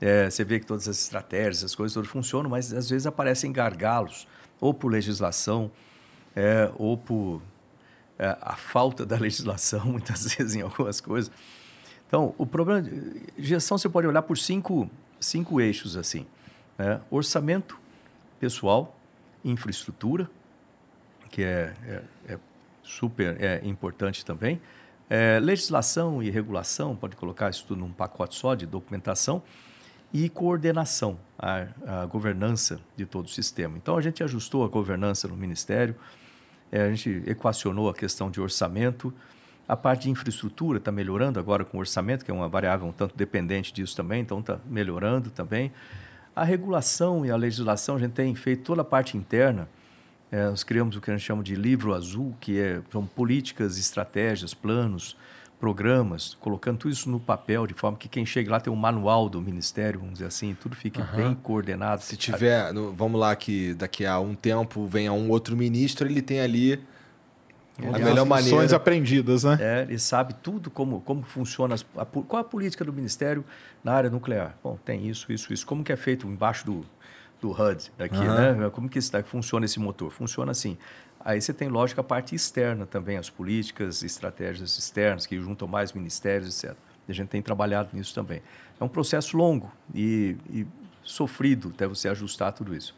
é, 0.00 0.28
você 0.28 0.42
vê 0.42 0.58
que 0.58 0.66
todas 0.66 0.88
as 0.88 1.00
estratégias, 1.00 1.62
as 1.62 1.74
coisas 1.76 1.94
todas 1.94 2.10
funcionam, 2.10 2.50
mas 2.50 2.72
às 2.72 2.90
vezes 2.90 3.06
aparecem 3.06 3.52
gargalos, 3.52 4.26
ou 4.60 4.74
por 4.74 4.90
legislação, 4.90 5.70
é, 6.34 6.70
ou 6.76 6.96
por 6.96 7.40
a 8.40 8.56
falta 8.56 9.06
da 9.06 9.16
legislação, 9.16 9.86
muitas 9.92 10.34
vezes 10.34 10.54
em 10.54 10.62
algumas 10.62 11.00
coisas. 11.00 11.30
Então, 12.06 12.34
o 12.36 12.44
problema 12.44 12.82
de 12.82 13.22
gestão 13.38 13.78
você 13.78 13.88
pode 13.88 14.06
olhar 14.06 14.22
por 14.22 14.36
cinco, 14.36 14.90
cinco 15.20 15.60
eixos 15.60 15.96
assim: 15.96 16.26
né? 16.76 17.00
orçamento 17.10 17.78
pessoal, 18.38 18.96
infraestrutura, 19.44 20.28
que 21.30 21.42
é, 21.42 21.74
é, 21.86 22.02
é 22.34 22.38
super 22.82 23.40
é, 23.40 23.60
importante 23.64 24.24
também. 24.24 24.60
É, 25.08 25.40
legislação 25.40 26.22
e 26.22 26.30
regulação, 26.30 26.94
pode 26.94 27.16
colocar 27.16 27.50
isso 27.50 27.64
tudo 27.66 27.80
num 27.80 27.92
pacote 27.92 28.34
só 28.36 28.54
de 28.54 28.66
documentação. 28.66 29.42
E 30.12 30.28
coordenação, 30.28 31.20
a, 31.38 31.66
a 32.02 32.06
governança 32.06 32.80
de 32.96 33.06
todo 33.06 33.26
o 33.26 33.28
sistema. 33.28 33.76
Então, 33.76 33.96
a 33.96 34.00
gente 34.00 34.24
ajustou 34.24 34.64
a 34.64 34.68
governança 34.68 35.28
no 35.28 35.36
Ministério, 35.36 35.94
é, 36.70 36.82
a 36.82 36.90
gente 36.90 37.22
equacionou 37.26 37.88
a 37.88 37.94
questão 37.94 38.30
de 38.30 38.40
orçamento, 38.40 39.12
a 39.66 39.76
parte 39.76 40.02
de 40.02 40.10
infraestrutura 40.10 40.78
está 40.78 40.90
melhorando 40.90 41.38
agora 41.38 41.64
com 41.64 41.76
o 41.76 41.80
orçamento, 41.80 42.24
que 42.24 42.30
é 42.30 42.34
uma 42.34 42.48
variável 42.48 42.88
um 42.88 42.92
tanto 42.92 43.16
dependente 43.16 43.72
disso 43.72 43.94
também, 43.96 44.20
então 44.20 44.40
está 44.40 44.58
melhorando 44.66 45.30
também. 45.30 45.70
A 46.34 46.42
regulação 46.44 47.24
e 47.24 47.30
a 47.30 47.36
legislação, 47.36 47.96
a 47.96 47.98
gente 47.98 48.12
tem 48.12 48.34
feito 48.34 48.64
toda 48.64 48.82
a 48.82 48.84
parte 48.84 49.16
interna. 49.16 49.68
É, 50.30 50.48
nós 50.48 50.64
criamos 50.64 50.96
o 50.96 51.00
que 51.00 51.10
a 51.10 51.16
gente 51.16 51.24
chama 51.24 51.42
de 51.42 51.54
livro 51.54 51.94
azul, 51.94 52.34
que 52.40 52.58
é, 52.58 52.80
são 52.90 53.06
políticas, 53.06 53.78
estratégias, 53.78 54.54
planos, 54.54 55.16
programas, 55.60 56.36
colocando 56.40 56.78
tudo 56.78 56.90
isso 56.90 57.10
no 57.10 57.20
papel, 57.20 57.66
de 57.66 57.74
forma 57.74 57.98
que 57.98 58.08
quem 58.08 58.24
chega 58.24 58.50
lá 58.50 58.58
tem 58.58 58.72
um 58.72 58.76
manual 58.76 59.28
do 59.28 59.42
ministério, 59.42 60.00
vamos 60.00 60.14
dizer 60.14 60.26
assim, 60.26 60.56
tudo 60.58 60.74
fique 60.74 60.98
uhum. 60.98 61.06
bem 61.14 61.34
coordenado. 61.34 62.02
Se 62.02 62.16
tiver, 62.16 62.72
no, 62.72 62.92
vamos 62.92 63.20
lá, 63.20 63.36
que 63.36 63.74
daqui 63.74 64.06
a 64.06 64.18
um 64.18 64.34
tempo 64.34 64.86
venha 64.86 65.12
um 65.12 65.28
outro 65.28 65.54
ministro, 65.54 66.08
ele 66.08 66.22
tem 66.22 66.40
ali 66.40 66.82
a 67.78 67.98
melhor 67.98 68.26
maneira. 68.26 68.76
aprendidas, 68.76 69.44
né? 69.44 69.58
É, 69.60 69.82
ele 69.82 69.98
sabe 69.98 70.34
tudo 70.34 70.70
como, 70.70 71.00
como 71.02 71.22
funciona, 71.22 71.74
as, 71.74 71.84
a, 71.96 72.06
qual 72.06 72.40
a 72.40 72.44
política 72.44 72.84
do 72.84 72.92
Ministério 72.92 73.44
na 73.84 73.92
área 73.92 74.10
nuclear. 74.10 74.56
Bom, 74.64 74.78
tem 74.82 75.08
isso, 75.08 75.30
isso, 75.30 75.52
isso. 75.52 75.66
Como 75.66 75.84
que 75.84 75.92
é 75.92 75.96
feito 75.96 76.26
embaixo 76.26 76.64
do, 76.64 76.84
do 77.40 77.50
HUD 77.50 77.90
aqui, 77.98 78.16
uhum. 78.16 78.60
né? 78.60 78.70
Como 78.70 78.88
que 78.88 78.98
isso, 78.98 79.12
funciona 79.24 79.64
esse 79.66 79.78
motor? 79.78 80.10
Funciona 80.10 80.52
assim. 80.52 80.76
Aí 81.22 81.40
você 81.40 81.52
tem, 81.52 81.68
lógico, 81.68 82.00
a 82.00 82.04
parte 82.04 82.34
externa 82.34 82.86
também, 82.86 83.18
as 83.18 83.28
políticas, 83.28 84.02
estratégias 84.02 84.78
externas, 84.78 85.26
que 85.26 85.38
juntam 85.38 85.68
mais 85.68 85.92
ministérios, 85.92 86.64
etc. 86.64 86.76
A 87.06 87.12
gente 87.12 87.28
tem 87.28 87.42
trabalhado 87.42 87.90
nisso 87.92 88.14
também. 88.14 88.40
É 88.78 88.84
um 88.84 88.88
processo 88.88 89.36
longo 89.36 89.70
e, 89.94 90.36
e 90.48 90.66
sofrido 91.02 91.72
até 91.74 91.86
você 91.86 92.08
ajustar 92.08 92.52
tudo 92.52 92.74
isso. 92.74 92.96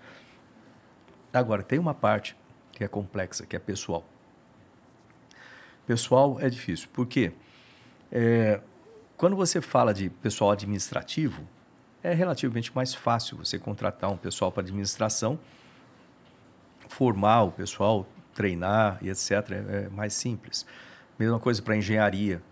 Agora, 1.33 1.63
tem 1.63 1.79
uma 1.79 1.95
parte 1.95 2.37
que 2.71 2.85
é 2.85 2.89
complexa, 2.89 3.45
que 3.45 3.57
é 3.57 3.59
pessoal. 3.59 4.05
Pessoal 5.87 6.39
é 6.41 6.49
difícil. 6.49 6.89
Por 6.93 7.07
quê? 7.07 7.33
É, 8.11 8.61
quando 9.17 9.35
você 9.35 9.61
fala 9.61 9.93
de 9.93 10.11
pessoal 10.11 10.51
administrativo, 10.51 11.43
é 12.03 12.13
relativamente 12.13 12.75
mais 12.75 12.95
fácil 12.95 13.37
você 13.37 13.59
contratar 13.59 14.11
um 14.11 14.17
pessoal 14.17 14.53
para 14.53 14.63
administração, 14.63 15.39
formar 16.93 17.43
o 17.43 17.51
pessoal, 17.51 18.07
treinar 18.35 18.99
e 19.01 19.09
etc. 19.09 19.31
É, 19.51 19.89
mais 19.91 20.15
simples. 20.15 20.67
Mesma 21.19 21.39
coisa 21.39 21.63
para 21.63 21.77
engenharia, 21.77 22.43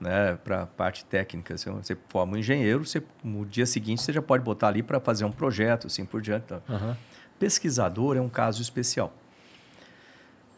né? 0.00 0.38
para 0.42 0.66
parte 0.66 1.04
técnica. 1.04 1.56
Você, 1.56 1.70
você 1.70 1.96
forma 2.08 2.34
um 2.34 2.36
engenheiro, 2.36 2.84
você, 2.84 3.02
no 3.22 3.44
dia 3.44 3.66
seguinte 3.66 4.02
você 4.02 4.12
já 4.12 4.22
pode 4.22 4.42
botar 4.42 4.68
ali 4.68 4.82
para 4.82 4.98
fazer 4.98 5.24
um 5.24 5.32
projeto, 5.32 5.86
assim 5.86 6.04
por 6.04 6.20
diante. 6.20 6.44
Tá? 6.44 6.62
Aham. 6.68 6.96
Pesquisador 7.38 8.16
é 8.16 8.20
um 8.20 8.28
caso 8.28 8.62
especial. 8.62 9.12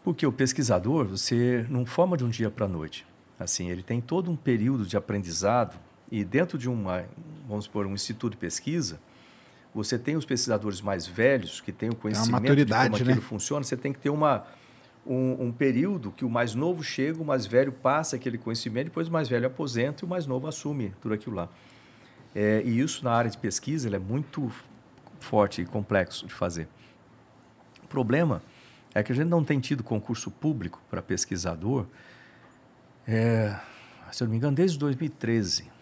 Porque 0.03 0.27
o 0.27 0.33
pesquisador, 0.33 1.07
você 1.07 1.65
não 1.71 1.87
forma 1.87 2.17
de 2.17 2.25
um 2.25 2.29
dia 2.29 2.51
para 2.51 2.67
a 2.67 2.69
noite. 2.69 3.07
Assim, 3.39 3.71
ele 3.71 3.83
tem 3.83 4.01
todo 4.01 4.31
um 4.31 4.37
período 4.37 4.87
de 4.87 4.97
aprendizado 4.97 5.77
e 6.11 6.23
dentro 6.25 6.59
de 6.59 6.69
uma, 6.69 7.05
vamos 7.49 7.65
supor, 7.65 7.87
um 7.87 7.95
instituto 7.95 8.33
de 8.33 8.37
pesquisa, 8.37 9.01
você 9.75 9.99
tem 9.99 10.17
os 10.17 10.25
pesquisadores 10.25 10.81
mais 10.81 11.07
velhos 11.07 11.61
que 11.61 11.73
têm 11.73 11.91
o 11.91 11.97
conhecimento 11.97 12.43
de 12.43 12.49
maturidade, 12.49 12.91
como 12.91 13.05
né? 13.05 13.13
aquilo 13.13 13.27
funciona. 13.27 13.65
Você 13.65 13.77
tem 13.77 13.93
que 13.93 13.99
ter 13.99 14.11
uma, 14.11 14.45
um, 15.05 15.47
um 15.47 15.53
período 15.53 16.13
que 16.13 16.25
o 16.25 16.31
mais 16.31 16.55
novo 16.55 16.83
chega, 16.83 17.21
o 17.21 17.25
mais 17.25 17.45
velho 17.45 17.73
passa 17.73 18.15
aquele 18.15 18.39
conhecimento, 18.39 18.87
depois 18.87 19.09
o 19.09 19.13
mais 19.13 19.29
velho 19.29 19.47
aposenta 19.47 20.05
e 20.05 20.07
o 20.07 20.09
mais 20.09 20.27
novo 20.27 20.47
assume 20.47 20.95
tudo 21.01 21.15
aquilo 21.15 21.35
lá. 21.35 21.49
É, 22.35 22.63
e 22.65 22.79
isso 22.79 23.05
na 23.05 23.13
área 23.13 23.31
de 23.31 23.37
pesquisa 23.37 23.95
é 23.95 23.99
muito 23.99 24.51
forte 25.19 25.63
e 25.63 25.67
complexo 25.67 26.27
de 26.27 26.33
fazer. 26.33 26.69
O 27.83 27.89
problema 27.89 28.43
é 28.95 29.03
que 29.03 29.11
a 29.11 29.15
gente 29.15 29.29
não 29.29 29.43
tem 29.43 29.59
tido 29.59 29.83
concurso 29.83 30.31
público 30.31 30.81
para 30.89 31.03
pesquisador, 31.03 31.87
é, 33.07 33.57
se 34.13 34.23
eu 34.23 34.27
não 34.27 34.31
me 34.33 34.37
engano, 34.37 34.55
desde 34.55 34.79
2013. 34.79 35.74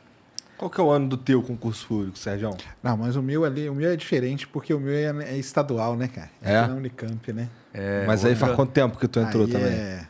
Qual 0.62 0.70
que 0.70 0.80
é 0.80 0.84
o 0.84 0.90
ano 0.90 1.08
do 1.08 1.16
teu 1.16 1.42
concurso 1.42 1.84
público, 1.88 2.16
Sérgio? 2.16 2.56
Não, 2.80 2.96
mas 2.96 3.16
o 3.16 3.22
meu 3.22 3.44
ali, 3.44 3.68
o 3.68 3.74
meu 3.74 3.90
é 3.90 3.96
diferente 3.96 4.46
porque 4.46 4.72
o 4.72 4.78
meu 4.78 4.94
é, 4.94 5.32
é 5.32 5.36
estadual, 5.36 5.96
né, 5.96 6.06
cara? 6.06 6.30
É? 6.40 6.56
Aqui 6.56 6.68
na 6.70 6.76
Unicamp, 6.76 7.32
né? 7.32 7.48
É, 7.74 8.04
Mas 8.06 8.24
aí 8.24 8.36
faz 8.36 8.54
quanto 8.54 8.70
tempo 8.70 8.96
que 8.96 9.08
tu 9.08 9.18
entrou 9.18 9.46
Aí 9.46 9.50
também? 9.50 9.72
É... 9.72 10.06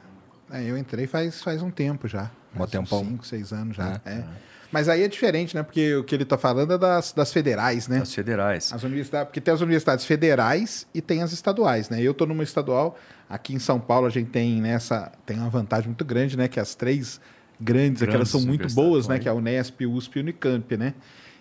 é, 0.50 0.62
eu 0.64 0.76
entrei 0.76 1.06
faz, 1.06 1.42
faz 1.42 1.62
um 1.62 1.70
tempo 1.70 2.06
já. 2.06 2.30
Uns 2.54 2.70
tempão. 2.70 3.02
Cinco, 3.02 3.26
seis 3.26 3.50
anos 3.50 3.78
já. 3.78 3.98
é. 4.04 4.24
Mas 4.70 4.90
aí 4.90 5.02
é 5.02 5.08
diferente, 5.08 5.54
né? 5.54 5.62
Porque 5.62 5.94
o 5.96 6.04
que 6.04 6.14
ele 6.14 6.26
tá 6.26 6.36
falando 6.36 6.74
é 6.74 6.78
das, 6.78 7.14
das 7.14 7.32
federais, 7.32 7.88
né? 7.88 8.00
das 8.00 8.12
federais. 8.12 8.74
As 8.74 8.82
universidades, 8.82 9.28
porque 9.28 9.40
tem 9.40 9.54
as 9.54 9.60
universidades 9.62 10.04
federais 10.04 10.86
e 10.92 11.00
tem 11.00 11.22
as 11.22 11.32
estaduais, 11.32 11.88
né? 11.88 12.02
Eu 12.02 12.12
tô 12.12 12.26
numa 12.26 12.42
estadual, 12.42 12.98
aqui 13.26 13.54
em 13.54 13.58
São 13.58 13.80
Paulo 13.80 14.06
a 14.06 14.10
gente 14.10 14.28
tem 14.28 14.60
nessa 14.60 15.12
tem 15.24 15.38
uma 15.38 15.48
vantagem 15.48 15.88
muito 15.88 16.04
grande, 16.04 16.36
né? 16.36 16.46
Que 16.46 16.60
as 16.60 16.74
três 16.74 17.18
grandes, 17.60 18.02
aquelas 18.02 18.28
são 18.28 18.40
muito 18.40 18.68
boas, 18.74 19.08
né? 19.08 19.18
Que 19.18 19.28
é 19.28 19.30
a 19.30 19.34
Unesp, 19.34 19.86
USP 19.86 20.18
e 20.18 20.20
Unicamp, 20.20 20.76
né? 20.76 20.94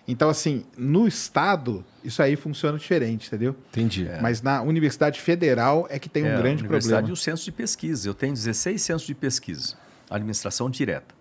Então, 0.06 0.28
assim, 0.28 0.64
no 0.76 1.06
estado, 1.06 1.84
isso 2.02 2.20
aí 2.22 2.34
funciona 2.34 2.76
diferente, 2.76 3.28
entendeu? 3.28 3.54
Entendi. 3.70 4.08
Mas 4.20 4.42
na 4.42 4.60
Universidade 4.60 5.20
Federal 5.20 5.86
é 5.88 5.98
que 5.98 6.08
tem 6.08 6.24
um 6.24 6.26
É, 6.26 6.34
a 6.34 6.38
grande 6.38 6.62
universidade 6.62 7.02
problema. 7.02 7.10
e 7.10 7.12
o 7.12 7.16
centro 7.16 7.44
de 7.44 7.52
pesquisa. 7.52 8.08
Eu 8.08 8.14
tenho 8.14 8.32
16 8.32 8.82
centros 8.82 9.06
de 9.06 9.14
pesquisa, 9.14 9.76
administração 10.10 10.68
direta. 10.68 11.14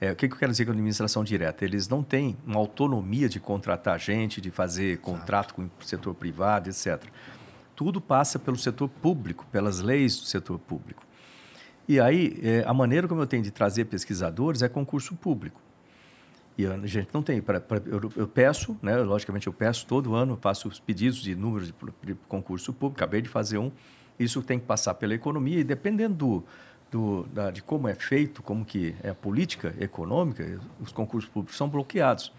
É, 0.00 0.12
o 0.12 0.16
que, 0.16 0.26
que 0.26 0.34
eu 0.34 0.38
quero 0.38 0.50
dizer 0.50 0.64
com 0.64 0.72
administração 0.72 1.22
direta? 1.22 1.64
Eles 1.64 1.88
não 1.88 2.02
têm 2.02 2.36
uma 2.44 2.58
autonomia 2.58 3.28
de 3.28 3.38
contratar 3.38 4.00
gente, 4.00 4.40
de 4.40 4.50
fazer 4.50 4.98
contrato 4.98 5.54
com 5.54 5.62
o 5.62 5.70
setor 5.84 6.14
privado, 6.14 6.68
etc. 6.68 7.04
Tudo 7.76 8.00
passa 8.00 8.38
pelo 8.38 8.56
setor 8.56 8.88
público, 8.88 9.46
pelas 9.52 9.78
leis 9.78 10.18
do 10.18 10.26
setor 10.26 10.58
público. 10.58 11.04
E 11.88 11.98
aí, 12.00 12.38
é, 12.42 12.64
a 12.66 12.72
maneira 12.72 13.08
como 13.08 13.20
eu 13.20 13.26
tenho 13.26 13.42
de 13.42 13.50
trazer 13.50 13.84
pesquisadores 13.86 14.62
é 14.62 14.68
concurso 14.68 15.14
público. 15.14 15.60
E 16.56 16.66
a 16.66 16.76
gente 16.86 17.08
não 17.12 17.22
tem. 17.22 17.40
Pra, 17.40 17.60
pra- 17.60 17.80
eu, 17.86 18.10
eu 18.16 18.28
peço, 18.28 18.76
né, 18.82 18.96
logicamente 18.98 19.46
eu 19.46 19.52
peço 19.52 19.86
todo 19.86 20.14
ano, 20.14 20.38
faço 20.40 20.68
os 20.68 20.78
pedidos 20.78 21.20
de 21.22 21.34
números 21.34 21.68
de, 21.68 21.74
de 22.04 22.14
concurso 22.28 22.72
público, 22.72 22.98
acabei 23.02 23.22
de 23.22 23.28
fazer 23.28 23.58
um. 23.58 23.72
Isso 24.18 24.42
tem 24.42 24.58
que 24.58 24.66
passar 24.66 24.94
pela 24.94 25.14
economia 25.14 25.58
e 25.60 25.64
dependendo 25.64 26.14
do, 26.14 26.44
do, 26.90 27.22
da- 27.32 27.50
de 27.50 27.62
como 27.62 27.88
é 27.88 27.94
feito, 27.94 28.42
como 28.42 28.64
que 28.64 28.94
é 29.02 29.08
a 29.10 29.14
política 29.14 29.74
econômica, 29.80 30.60
os 30.80 30.92
concursos 30.92 31.28
públicos 31.30 31.56
são 31.56 31.68
bloqueados. 31.68 32.30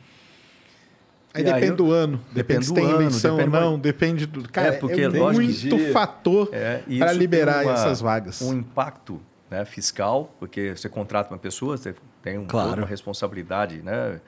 Aí 1.34 1.44
E 1.44 1.48
aí 1.48 1.54
depende 1.54 1.72
eu- 1.72 1.76
do 1.78 1.92
ano, 1.92 2.18
depende, 2.32 2.36
depende 2.36 2.66
se 2.66 2.70
do 2.72 2.76
tem 2.76 2.86
ano, 2.86 2.96
eleição 3.02 3.40
ou 3.40 3.48
não, 3.48 3.80
depende 3.80 4.26
do. 4.28 4.48
Cara, 4.48 4.68
é, 4.68 4.72
porque, 4.74 5.08
lógico 5.08 5.44
muito 5.76 5.92
fator 5.92 6.50
É, 6.54 6.84
para 7.00 7.12
liberar 7.14 7.64
uma- 7.66 7.74
essas 7.74 8.00
vagas. 8.00 8.40
Um 8.44 8.54
impacto 8.54 9.20
né, 9.54 9.66
fiscal, 9.66 10.34
porque 10.40 10.76
você 10.76 10.90
contrata 10.90 11.32
uma 11.32 11.38
pessoa, 11.38 11.78
você 11.78 11.94
tem 12.24 12.40
um, 12.40 12.46
Claro. 12.48 12.82
uma 12.82 12.88
responsabilidade 12.88 13.82
né, 13.84 14.20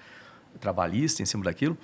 trabalhista 0.60 1.23
em 1.23 1.26
cima 1.26 1.43
daquilo. 1.43 1.76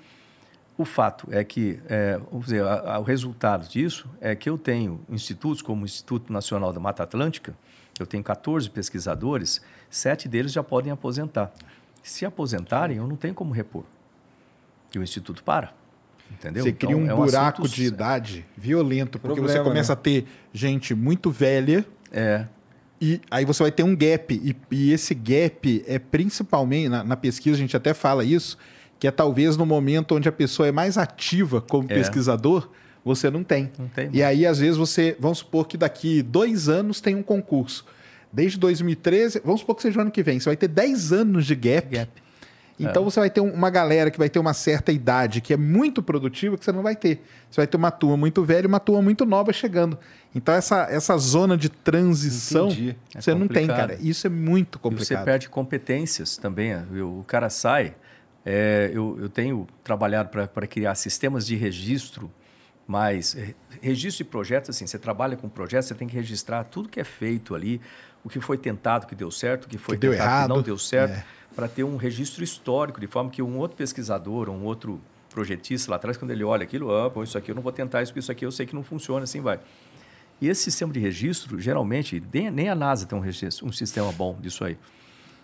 O 0.77 0.85
fato 0.85 1.27
é 1.31 1.43
que, 1.43 1.80
é, 1.89 2.18
vamos 2.30 2.45
dizer, 2.45 2.63
a- 2.63 2.93
a- 2.95 2.99
o 2.99 3.03
resultado 3.03 3.68
disso 3.68 4.07
é 4.22 4.35
que 4.35 4.47
eu 4.49 4.57
tenho 4.57 5.01
institutos 5.09 5.61
como 5.61 5.81
o 5.81 5.85
Instituto 5.85 6.31
Nacional 6.31 6.72
da 6.72 6.80
Mata 6.80 7.01
Atlântica, 7.03 7.55
eu 7.99 8.05
tenho 8.05 8.23
14 8.23 8.69
pesquisadores, 8.69 9.61
sete 9.89 10.27
deles 10.27 10.51
já 10.51 10.63
podem 10.63 10.91
aposentar. 10.91 11.51
Se 12.03 12.26
aposentarem, 12.26 12.97
eu 12.97 13.07
não 13.07 13.15
tenho 13.15 13.34
como 13.34 13.51
repor. 13.53 13.84
E 14.93 14.99
o 14.99 15.03
Instituto 15.03 15.43
para. 15.43 15.73
Entendeu? 16.31 16.63
Você 16.63 16.72
cria 16.72 16.95
Então, 16.95 17.03
um 17.05 17.11
é 17.11 17.13
buraco 17.15 17.61
assunto 17.63 17.76
de 17.76 17.84
idade 17.85 18.45
violento, 18.55 19.19
porque 19.19 19.35
Problema, 19.35 19.59
você 19.63 19.69
começa 19.69 19.93
né? 19.93 19.99
a 19.99 20.01
ter 20.01 20.26
gente 20.53 20.93
muito 20.95 21.30
velha 21.31 21.85
É, 22.13 22.45
e 23.02 23.19
aí 23.32 23.44
você 23.45 23.64
vai 23.64 23.72
ter 23.72 23.84
um 23.84 23.95
gap. 23.95 24.34
E, 24.34 24.56
e 24.69 24.91
esse 24.94 25.14
gap 25.15 25.84
é 25.88 25.98
principalmente, 25.98 26.90
na, 26.90 27.03
na 27.03 27.18
pesquisa 27.18 27.56
a 27.56 27.60
gente 27.60 27.76
até 27.76 27.94
fala 27.94 28.23
isso, 28.23 28.57
que 28.99 29.07
é 29.07 29.11
talvez 29.11 29.57
no 29.57 29.65
momento 29.65 30.15
onde 30.15 30.30
a 30.30 30.32
pessoa 30.32 30.68
é 30.68 30.72
mais 30.72 30.98
ativa 30.98 31.60
como 31.61 31.88
É. 31.90 31.95
pesquisador, 31.95 32.69
você 33.03 33.30
não 33.32 33.44
tem. 33.44 33.72
não 33.80 33.88
tem 33.88 34.10
E 34.14 34.22
aí, 34.22 34.45
às 34.45 34.60
vezes, 34.60 34.78
você. 34.78 35.15
Vamos 35.19 35.40
supor 35.40 35.68
que 35.68 35.76
daqui 35.78 36.22
dois 36.22 36.69
anos 36.69 37.02
tem 37.02 37.15
um 37.15 37.23
concurso. 37.23 37.84
Desde 38.32 38.57
2013, 38.60 39.41
vamos 39.44 39.61
supor 39.61 39.76
que 39.76 39.82
seja 39.82 39.98
o 39.98 40.02
ano 40.03 40.11
que 40.11 40.22
vem. 40.22 40.40
Você 40.40 40.45
vai 40.49 40.56
ter 40.56 40.68
10 40.68 41.11
anos 41.11 41.45
de 41.45 41.56
gap. 41.56 41.90
gap. 41.90 42.11
Então 42.80 43.03
você 43.03 43.19
vai 43.19 43.30
ter 43.30 43.41
um- 43.41 43.52
uma 43.53 43.69
galera 43.69 44.10
que 44.10 44.18
vai 44.18 44.30
ter 44.30 44.40
uma 44.40 44.53
certa 44.53 44.91
idade 44.91 45.40
que 45.41 45.53
é 45.53 45.57
muito 45.57 46.02
produtiva 46.02 46.57
que 46.57 46.64
você 46.65 46.72
não 46.72 46.82
vai 46.82 46.95
ter. 46.95 47.22
Você 47.49 47.57
vai 47.61 47.68
ter 47.68 47.78
uma 47.78 47.91
turma 47.91 48.18
muito 48.18 48.44
velha 48.44 48.64
e 48.65 48.68
uma 48.68 48.80
turma 48.80 49.02
muito 49.03 49.23
nova 49.26 49.52
chegando. 49.53 49.99
Então 50.33 50.53
essa, 50.55 50.83
essa 50.89 51.17
zona 51.17 51.57
de 51.57 51.67
transição 51.69 52.67
Entendi. 52.67 52.95
É 53.13 53.19
você 53.21 53.33
não 53.33 53.47
tem, 53.47 53.67
complicado. 53.67 53.89
cara. 53.89 53.99
Isso 54.01 54.25
é 54.27 54.29
muito 54.29 54.77
E 54.77 54.81
você 54.81 54.89
complicado. 54.89 55.25
perde 55.25 55.49
competências 55.49 56.37
também. 56.37 56.73
O 56.75 57.19
o 57.19 57.23
cara 57.25 57.49
sai. 57.49 57.95
é, 58.45 58.89
eu, 58.93 59.17
eu 59.19 59.29
tenho 59.29 59.67
trabalhado 59.83 60.29
para 60.29 60.65
criar 60.67 60.95
sistemas 60.95 61.45
de 61.45 61.55
registro, 61.55 62.31
mas 62.87 63.35
eh, 63.35 63.53
registro 63.81 64.23
de 64.23 64.29
projetos, 64.29 64.69
assim, 64.69 64.87
você 64.87 64.97
trabalha 64.97 65.35
com 65.37 65.47
projetos, 65.49 65.87
você 65.89 65.95
tem 65.95 66.07
que 66.07 66.15
registrar 66.15 66.63
tudo 66.63 66.89
que 66.89 66.99
é 66.99 67.03
feito 67.03 67.53
ali, 67.53 67.79
o 68.23 68.29
que 68.29 68.39
foi 68.39 68.57
tentado 68.57 69.05
que 69.05 69.13
deu 69.15 69.29
certo, 69.31 69.65
o 69.65 69.67
que 69.69 69.77
foi 69.77 69.95
Que 69.95 70.01
deu 70.01 70.11
tentado 70.11 70.29
errado, 70.29 70.47
que 70.49 70.55
não 70.55 70.61
deu 70.61 70.77
certo, 70.77 71.13
é. 71.13 71.23
para 71.55 71.67
ter 71.67 71.83
um 71.83 71.97
registro 71.97 72.43
histórico, 72.43 72.99
de 72.99 73.07
forma 73.07 73.29
que 73.29 73.41
um 73.41 73.57
outro 73.57 73.77
pesquisador, 73.77 74.49
um 74.49 74.63
outro 74.63 74.99
projetista 75.29 75.91
lá 75.91 75.97
atrás, 75.97 76.17
quando 76.17 76.31
ele 76.31 76.43
olha 76.43 76.63
aquilo, 76.63 76.93
ah, 76.93 77.09
pô, 77.09 77.23
isso 77.23 77.37
aqui 77.37 77.51
eu 77.51 77.55
não 77.55 77.61
vou 77.61 77.71
tentar, 77.71 78.01
isso, 78.01 78.17
isso 78.17 78.31
aqui 78.31 78.45
eu 78.45 78.51
sei 78.51 78.65
que 78.65 78.73
não 78.75 78.83
funciona, 78.83 79.23
assim 79.23 79.39
vai. 79.39 79.59
E 80.41 80.47
esse 80.49 80.63
sistema 80.63 80.91
de 80.91 80.99
registro, 80.99 81.59
geralmente, 81.59 82.22
nem, 82.34 82.68
a 82.69 82.76
NASA 82.76 83.05
tem 83.05 83.18
um, 83.18 83.22
registro, 83.22 83.68
um 83.68 83.72
sistema 83.72 84.11
bom 84.11 84.35
disso 84.41 84.63
aí. 84.65 84.77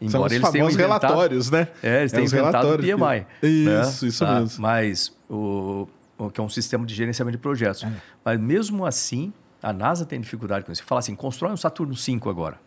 São 0.09 0.23
os 0.23 0.29
tenham 0.29 0.41
famosos 0.41 0.73
inventado- 0.75 1.01
relatórios, 1.01 1.49
né? 1.51 1.67
É, 1.83 1.99
eles 2.01 2.13
É 2.13 2.15
têm 2.17 2.25
os 2.25 2.33
inventado 2.33 2.65
o 2.65 2.77
relatórios 2.77 2.85
PMI. 2.95 3.25
que- 3.41 3.65
né? 3.65 3.81
Isso, 3.81 4.05
isso 4.07 4.25
Tá? 4.25 4.39
mesmo. 4.39 4.61
Mas 4.61 5.15
o, 5.29 5.87
o 6.17 6.29
que 6.31 6.39
é 6.39 6.43
um 6.43 6.49
sistema 6.49 6.85
de 6.85 6.93
gerenciamento 6.95 7.37
de 7.37 7.41
projetos. 7.41 7.83
É. 7.83 7.91
Mas 8.25 8.39
mesmo 8.39 8.85
assim, 8.85 9.31
a 9.61 9.71
NASA 9.73 10.05
tem 10.05 10.19
dificuldade 10.21 10.65
com 10.65 10.71
isso. 10.71 10.83
Fala 10.83 10.99
assim, 10.99 11.15
constrói 11.15 11.51
um 11.51 11.57
Saturno 11.57 11.95
5 11.95 12.29
agora. 12.29 12.59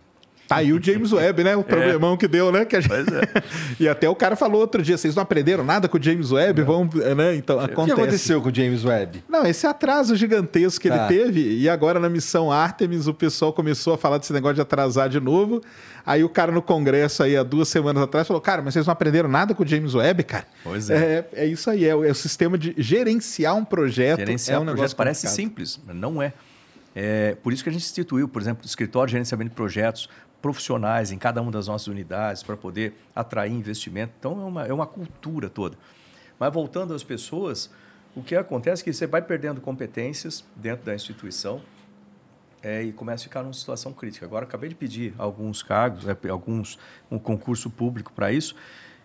Tá 0.51 0.56
aí 0.56 0.72
o 0.72 0.82
James 0.82 1.12
Webb, 1.12 1.44
né? 1.44 1.55
O 1.56 1.62
problemão 1.64 2.16
que 2.16 2.27
deu, 2.27 2.51
né? 2.51 2.64
Que 2.64 2.74
a 2.77 2.81
gente- 2.81 2.89
Pois 2.90 3.06
é. 3.06 3.22
e 3.78 3.89
até 3.89 4.09
o 4.09 4.16
cara 4.16 4.35
falou 4.35 4.60
outro 4.60 4.82
dia, 4.82 4.98
vocês 4.98 5.14
não 5.14 5.22
aprenderam 5.22 5.62
nada 5.62 5.89
com 5.89 5.97
o 5.97 6.02
James 6.02 6.32
Webb? 6.32 6.62
Vão, 6.62 6.90
né? 7.16 7.36
Então, 7.36 7.56
O 7.56 7.66
que 7.66 7.72
acontece. 7.72 7.93
aconteceu 8.01 8.43
com 8.43 8.48
o 8.48 8.55
James 8.55 8.85
Webb? 8.85 9.22
Não, 9.28 9.47
esse 9.47 9.64
atraso 9.66 10.16
gigantesco 10.16 10.81
que 10.82 10.89
Tá. 10.89 11.06
ele 11.09 11.22
teve, 11.22 11.56
e 11.56 11.68
agora 11.68 12.01
na 12.01 12.09
missão 12.09 12.51
Artemis 12.51 13.06
o 13.06 13.14
pessoal 13.14 13.52
começou 13.52 13.94
a 13.94 13.98
falar 13.98 14.18
desse 14.18 14.32
negócio 14.32 14.56
de 14.56 14.60
atrasar 14.60 15.09
de 15.09 15.20
novo. 15.20 15.60
Aí 16.05 16.24
o 16.24 16.28
cara 16.28 16.51
no 16.51 16.60
congresso 16.62 17.22
aí 17.22 17.36
há 17.36 17.43
duas 17.44 17.68
semanas 17.68 18.02
atrás 18.02 18.27
falou: 18.27 18.40
Cara, 18.40 18.60
mas 18.60 18.74
vocês 18.74 18.86
não 18.86 18.93
aprenderam 18.93 19.28
nada 19.28 19.55
com 19.55 19.62
o 19.62 19.66
James 19.66 19.94
Webb, 19.94 20.24
cara? 20.24 20.47
Pois 20.64 20.90
é. 20.90 21.27
É, 21.32 21.47
isso 21.47 21.70
aí, 21.70 21.85
é 21.85 21.94
o, 21.94 22.05
é 22.05 22.10
o 22.10 22.14
sistema 22.14 22.59
de 22.59 22.74
gerenciar 22.77 23.55
um 23.55 23.64
projeto. 23.64 24.18
Gerenciar 24.18 24.56
é 24.56 24.59
um 24.59 24.62
projeto 24.64 24.77
negócio 24.78 24.97
parece 24.97 25.27
complicado. 25.28 25.36
simples, 25.48 25.81
mas 25.86 25.94
não 25.94 26.20
é. 26.20 26.32
É 26.93 27.36
por 27.40 27.52
isso 27.52 27.62
que 27.62 27.68
a 27.68 27.72
gente 27.72 27.82
instituiu, 27.82 28.27
por 28.28 28.43
exemplo, 28.43 28.64
o 28.64 28.66
escritório 28.66 29.06
de 29.06 29.12
gerenciamento 29.12 29.51
de 29.51 29.55
projetos 29.55 30.09
profissionais 30.41 31.12
em 31.12 31.19
cada 31.19 31.41
uma 31.43 31.51
das 31.51 31.67
nossas 31.69 31.87
unidades 31.87 32.43
para 32.43 32.57
poder 32.57 32.95
atrair 33.15 33.53
investimento. 33.53 34.12
Então, 34.19 34.33
é 34.41 34.45
uma, 34.45 34.67
é 34.67 34.73
uma 34.73 34.87
cultura 34.87 35.49
toda. 35.49 35.77
Mas 36.39 36.53
voltando 36.53 36.95
às 36.95 37.03
pessoas, 37.03 37.71
o 38.15 38.23
que 38.23 38.35
acontece 38.35 38.83
é 38.83 38.85
que 38.85 38.93
você 38.93 39.07
vai 39.07 39.23
perdendo 39.23 39.61
competências 39.61 40.45
dentro 40.57 40.85
da 40.87 40.95
instituição 40.95 41.61
é, 42.62 42.83
e 42.83 42.93
começa 42.93 43.25
a 43.25 43.25
ficar 43.25 43.43
numa 43.43 43.53
situação 43.53 43.93
crítica. 43.93 44.27
Agora, 44.27 44.45
acabei 44.45 44.69
de 44.69 44.75
pedir 44.75 45.15
alguns 45.19 45.62
cargos, 45.62 46.07
é, 46.07 46.17
alguns 46.29 46.79
um 47.11 47.19
concurso 47.19 47.71
público 47.71 48.12
para 48.12 48.33
isso, 48.33 48.55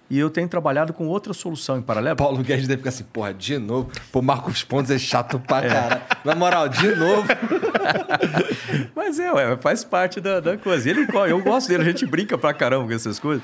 E 0.08 0.20
eu 0.20 0.30
tenho 0.30 0.48
trabalhado 0.48 0.94
com 0.94 1.08
outra 1.08 1.34
solução 1.34 1.80
em 1.80 1.82
paralelo. 1.82 2.16
Paulo 2.16 2.44
Guedes 2.44 2.68
deve 2.68 2.78
ficar 2.78 2.90
assim, 2.90 3.04
porra, 3.06 3.34
de 3.34 3.58
novo. 3.58 3.92
Pô, 4.12 4.22
Marcos 4.22 4.64
Pontes 4.64 4.92
é 4.92 5.00
chato 5.00 5.40
pra 5.40 5.68
caralho. 5.68 6.02
Na 6.24 6.36
moral, 6.36 6.70
de 6.70 6.96
novo. 6.96 7.28
Mas 8.96 9.20
é, 9.20 9.32
ué, 9.32 9.58
faz 9.58 9.84
parte 9.84 10.20
da, 10.20 10.40
da 10.40 10.58
coisa. 10.58 10.90
Ele, 10.90 11.08
eu 11.30 11.42
gosto 11.42 11.68
dele, 11.68 11.84
a 11.84 11.86
gente 11.86 12.06
brinca 12.06 12.38
pra 12.38 12.54
caramba 12.54 12.88
com 12.88 12.94
essas 12.94 13.20
coisas. 13.20 13.44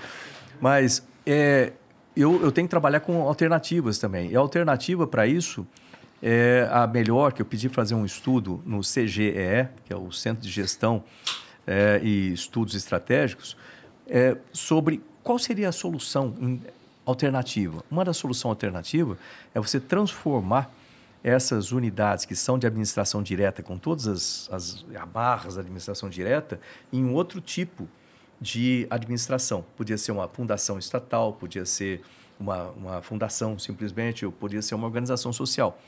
Mas 0.60 1.06
é, 1.26 1.74
eu, 2.16 2.42
eu 2.42 2.52
tenho 2.52 2.68
que 2.68 2.72
trabalhar 2.72 3.00
com 3.02 3.22
alternativas 3.22 3.98
também. 3.98 4.32
E 4.32 4.36
a 4.36 4.40
alternativa 4.40 5.08
para 5.08 5.26
isso 5.28 5.66
é 6.22 6.68
a 6.72 6.86
melhor, 6.86 7.34
que 7.34 7.42
eu 7.42 7.46
pedi 7.46 7.68
fazer 7.70 7.96
um 7.96 8.06
estudo 8.06 8.62
no 8.66 8.82
CGEE, 8.82 9.68
que 9.86 9.94
é 9.94 9.96
o 9.96 10.12
Centro 10.12 10.44
de 10.44 10.50
Gestão 10.50 11.04
é, 11.66 12.00
e 12.04 12.34
Estudos 12.34 12.76
Estratégicos, 12.76 13.58
é, 14.08 14.38
sobre 14.52 15.02
qual 15.24 15.40
seria 15.40 15.70
a 15.70 15.72
solução 15.72 16.60
alternativa. 17.06 17.84
Uma 17.90 18.06
das 18.06 18.18
soluções 18.18 18.52
alternativas 18.52 19.18
é 19.54 19.60
você 19.60 19.80
transformar 19.80 20.72
essas 21.24 21.72
unidades 21.72 22.26
que 22.26 22.36
são 22.36 22.58
de 22.58 22.66
administração 22.66 23.22
direta, 23.22 23.62
com 23.62 23.78
todas 23.78 24.08
as, 24.08 24.50
as 24.52 24.86
amarras 24.96 25.56
da 25.56 25.62
administração 25.62 26.10
direta, 26.10 26.60
em 26.92 27.04
um 27.04 27.14
outro 27.14 27.40
tipo 27.40 27.88
de 28.40 28.88
administração. 28.90 29.64
Podia 29.78 29.98
ser 29.98 30.12
uma 30.12 30.28
fundação 30.28 30.80
estatal, 30.80 31.34
podia 31.34 31.66
ser 31.66 32.02
uma, 32.40 32.72
uma 32.72 33.02
fundação 33.02 33.60
simplesmente, 33.60 34.26
ou 34.26 34.32
podia 34.32 34.62
ser 34.62 34.74
uma 34.74 34.88
organização 34.88 35.32
social. 35.32 35.80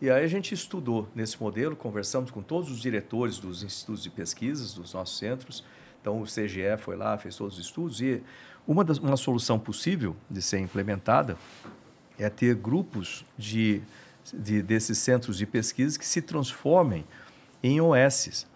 E 0.00 0.10
aí 0.10 0.22
a 0.22 0.28
gente 0.28 0.52
estudou 0.52 1.08
nesse 1.14 1.40
modelo, 1.40 1.74
conversamos 1.74 2.30
com 2.30 2.42
todos 2.42 2.70
os 2.70 2.78
diretores 2.78 3.38
dos 3.38 3.62
institutos 3.62 4.02
de 4.02 4.10
pesquisas 4.10 4.74
dos 4.74 4.92
nossos 4.92 5.16
centros. 5.16 5.64
Então 6.02 6.20
o 6.20 6.24
CGE 6.24 6.76
foi 6.78 6.96
lá, 6.96 7.16
fez 7.16 7.34
todos 7.34 7.54
os 7.54 7.64
estudos 7.64 8.02
e 8.02 8.22
uma, 8.66 8.84
das, 8.84 8.98
uma 8.98 9.16
solução 9.16 9.58
possível 9.58 10.14
de 10.28 10.42
ser 10.42 10.58
implementada 10.58 11.38
é 12.18 12.28
ter 12.28 12.54
grupos 12.54 13.24
de, 13.38 13.80
de, 14.32 14.62
desses 14.62 14.98
centros 14.98 15.38
de 15.38 15.46
pesquisa 15.46 15.98
que 15.98 16.06
se 16.06 16.22
transformem 16.22 17.04
em 17.62 17.80
OSs. 17.80 18.46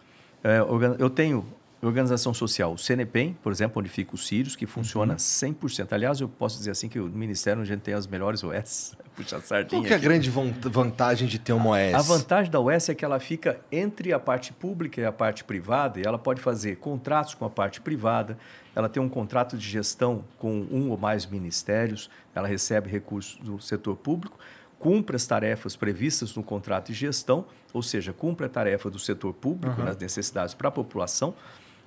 É, 0.43 0.61
eu 0.99 1.11
tenho 1.11 1.45
organização 1.83 2.35
social, 2.35 2.75
o 2.75 2.79
CNPEM, 2.79 3.37
por 3.43 3.51
exemplo, 3.51 3.81
onde 3.81 3.89
fica 3.89 4.15
o 4.15 4.19
Sirius, 4.19 4.55
que 4.55 4.67
funciona 4.67 5.17
100%. 5.17 5.93
Aliás, 5.93 6.21
eu 6.21 6.29
posso 6.29 6.59
dizer 6.59 6.73
assim 6.73 6.89
que 6.89 7.01
o 7.01 7.07
Ministério 7.07 7.63
a 7.63 7.65
gente 7.65 7.81
tem 7.81 7.95
as 7.95 8.07
melhores 8.07 8.45
OS. 8.45 8.95
Puxa 9.17 9.37
a 9.37 9.41
sardinha 9.41 9.81
Qual 9.81 9.87
que 9.87 9.93
é 9.93 9.97
a 9.97 9.99
grande 9.99 10.31
van- 10.31 10.53
vantagem 10.63 11.27
de 11.27 11.39
ter 11.39 11.53
uma 11.53 11.71
OS? 11.71 11.95
A 11.95 12.03
vantagem 12.03 12.51
da 12.51 12.61
OS 12.61 12.91
é 12.91 12.95
que 12.95 13.05
ela 13.05 13.19
fica 13.19 13.61
entre 13.73 14.13
a 14.13 14.19
parte 14.19 14.53
pública 14.53 15.01
e 15.01 15.05
a 15.05 15.13
parte 15.13 15.43
privada 15.43 15.99
e 15.99 16.03
ela 16.03 16.19
pode 16.19 16.41
fazer 16.41 16.77
contratos 16.77 17.35
com 17.35 17.45
a 17.45 17.51
parte 17.51 17.81
privada, 17.81 18.37
ela 18.75 18.89
tem 18.89 19.03
um 19.03 19.09
contrato 19.09 19.57
de 19.57 19.69
gestão 19.69 20.25
com 20.39 20.67
um 20.71 20.91
ou 20.91 20.99
mais 20.99 21.27
ministérios, 21.27 22.11
ela 22.35 22.47
recebe 22.47 22.89
recursos 22.91 23.37
do 23.39 23.59
setor 23.61 23.97
público, 23.97 24.39
cumpre 24.81 25.15
as 25.15 25.27
tarefas 25.27 25.77
previstas 25.77 26.35
no 26.35 26.43
contrato 26.43 26.87
de 26.87 26.95
gestão, 26.95 27.45
ou 27.73 27.83
seja, 27.83 28.13
cumpre 28.13 28.47
a 28.47 28.49
tarefa 28.49 28.91
do 28.91 28.99
setor 28.99 29.33
público 29.35 29.81
nas 29.83 29.97
necessidades 29.97 30.55
para 30.55 30.69
a 30.69 30.73
população 30.73 31.35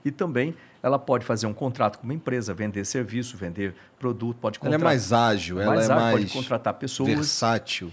e 0.06 0.12
também 0.12 0.54
ela 0.82 1.00
pode 1.00 1.26
fazer 1.26 1.48
um 1.48 1.54
contrato 1.54 1.98
com 1.98 2.04
uma 2.04 2.14
empresa, 2.14 2.54
vender 2.54 2.86
serviço, 2.86 3.36
vender 3.36 3.74
produto, 3.98 4.38
pode 4.40 4.60
Ela 4.60 4.68
é 4.68 4.78
contratar. 4.78 4.86
mais 4.86 5.12
ágil, 5.12 5.60
ela 5.60 5.76
mais 5.76 5.90
é 5.90 5.94
ágil, 5.94 6.04
mais 6.04 6.20
pode 6.20 6.34
contratar 6.34 6.74
pessoas. 6.76 7.10
versátil. 7.10 7.92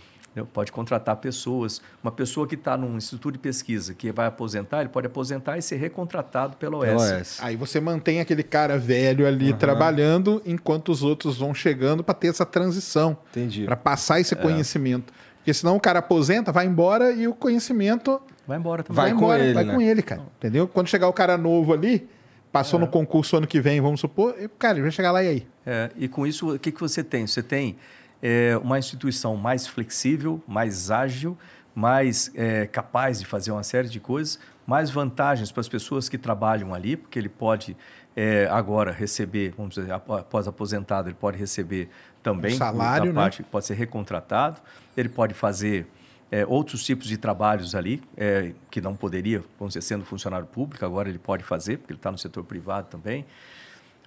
Pode 0.53 0.71
contratar 0.71 1.17
pessoas. 1.17 1.83
Uma 2.03 2.13
pessoa 2.13 2.47
que 2.47 2.55
está 2.55 2.77
num 2.77 2.97
instituto 2.97 3.33
de 3.33 3.39
pesquisa 3.39 3.95
que 3.95 4.13
vai 4.13 4.27
aposentar, 4.27 4.81
ele 4.81 4.89
pode 4.89 5.07
aposentar 5.07 5.59
e 5.59 5.63
ser 5.63 5.77
recontratado 5.77 6.57
pela 6.57 6.79
OS. 6.79 6.87
Pela 6.87 7.21
OS. 7.21 7.39
Aí 7.43 7.57
você 7.57 7.81
mantém 7.81 8.21
aquele 8.21 8.43
cara 8.43 8.79
velho 8.79 9.27
ali 9.27 9.53
trabalhando 9.53 10.41
enquanto 10.47 10.91
os 10.91 11.03
outros 11.03 11.39
vão 11.39 11.53
chegando 11.53 12.05
para 12.05 12.15
ter 12.15 12.29
essa 12.29 12.47
transição, 12.47 13.17
Entendi. 13.31 13.65
para 13.65 13.77
passar 13.77 14.21
esse 14.21 14.37
conhecimento. 14.37 15.13
Porque 15.39 15.53
senão 15.53 15.77
o 15.77 15.81
cara 15.81 15.99
aposenta, 15.99 16.53
vai 16.53 16.67
embora 16.67 17.13
e 17.13 17.27
o 17.27 17.35
conhecimento 17.35 18.21
Vai 18.51 18.59
embora 18.59 18.83
também. 18.83 18.97
Vai 18.97 19.11
vai, 19.11 19.19
com 19.19 19.25
embora, 19.25 19.45
ele, 19.45 19.55
vai 19.55 19.65
né? 19.65 19.75
com 19.75 19.81
ele, 19.81 20.03
cara. 20.03 20.23
Entendeu? 20.39 20.67
Quando 20.67 20.89
chegar 20.89 21.07
o 21.07 21.13
cara 21.13 21.39
novo 21.39 21.73
ali, 21.73 22.09
passou 22.51 22.81
no 22.81 22.89
concurso 22.89 23.37
ano 23.37 23.47
que 23.47 23.61
vem, 23.61 23.81
vamos 23.81 24.01
supor, 24.01 24.35
e, 24.41 24.49
cara, 24.49 24.75
ele 24.75 24.83
vai 24.83 24.91
chegar 24.91 25.13
lá 25.13 25.23
e 25.23 25.29
aí. 25.29 25.47
É, 25.65 25.91
e 25.97 26.09
com 26.09 26.27
isso, 26.27 26.57
o 26.57 26.59
que, 26.59 26.73
que 26.73 26.81
você 26.81 27.05
tem? 27.05 27.29
Você 27.29 27.45
tem 27.45 27.77
é, 28.23 28.57
uma 28.59 28.79
instituição 28.79 29.37
mais 29.37 29.67
flexível, 29.67 30.43
mais 30.47 30.91
ágil, 30.91 31.37
mais 31.75 32.31
é, 32.35 32.67
capaz 32.67 33.21
de 33.21 33.27
fazer 33.27 33.53
uma 33.53 33.63
série 33.63 33.89
de 33.89 34.01
coisas, 34.01 34.39
mais 34.67 34.91
vantagens 34.91 35.51
para 35.51 35.61
as 35.61 35.69
pessoas 35.69 36.09
que 36.09 36.19
trabalham 36.19 36.75
ali, 36.75 36.97
porque 36.97 37.19
ele 37.19 37.29
pode 37.29 37.77
é, 38.15 38.47
agora 38.51 38.93
receber, 38.93 39.55
vamos 39.57 39.75
dizer, 39.75 39.91
após 39.93 40.47
aposentado, 40.47 41.09
ele 41.09 41.17
pode 41.19 41.39
receber 41.39 41.89
também 42.23 42.55
Um 42.55 42.59
salário, 42.59 43.13
né? 43.13 43.21
parte, 43.21 43.43
pode 43.43 43.67
ser 43.67 43.75
recontratado, 43.75 44.61
ele 44.97 45.09
pode 45.09 45.33
fazer 45.33 45.87
é, 46.31 46.45
outros 46.47 46.85
tipos 46.85 47.07
de 47.07 47.17
trabalhos 47.17 47.75
ali, 47.75 48.03
é, 48.17 48.53
que 48.71 48.81
não 48.81 48.95
poderia, 48.95 49.43
vamos 49.59 49.75
dizer, 49.75 49.83
sendo 49.83 50.05
funcionário 50.05 50.47
público, 50.47 50.85
agora 50.85 51.09
ele 51.09 51.19
pode 51.19 51.43
fazer, 51.43 51.79
porque 51.79 51.93
ele 51.93 51.99
está 51.99 52.11
no 52.11 52.19
setor 52.19 52.45
privado 52.45 52.89
também. 52.89 53.25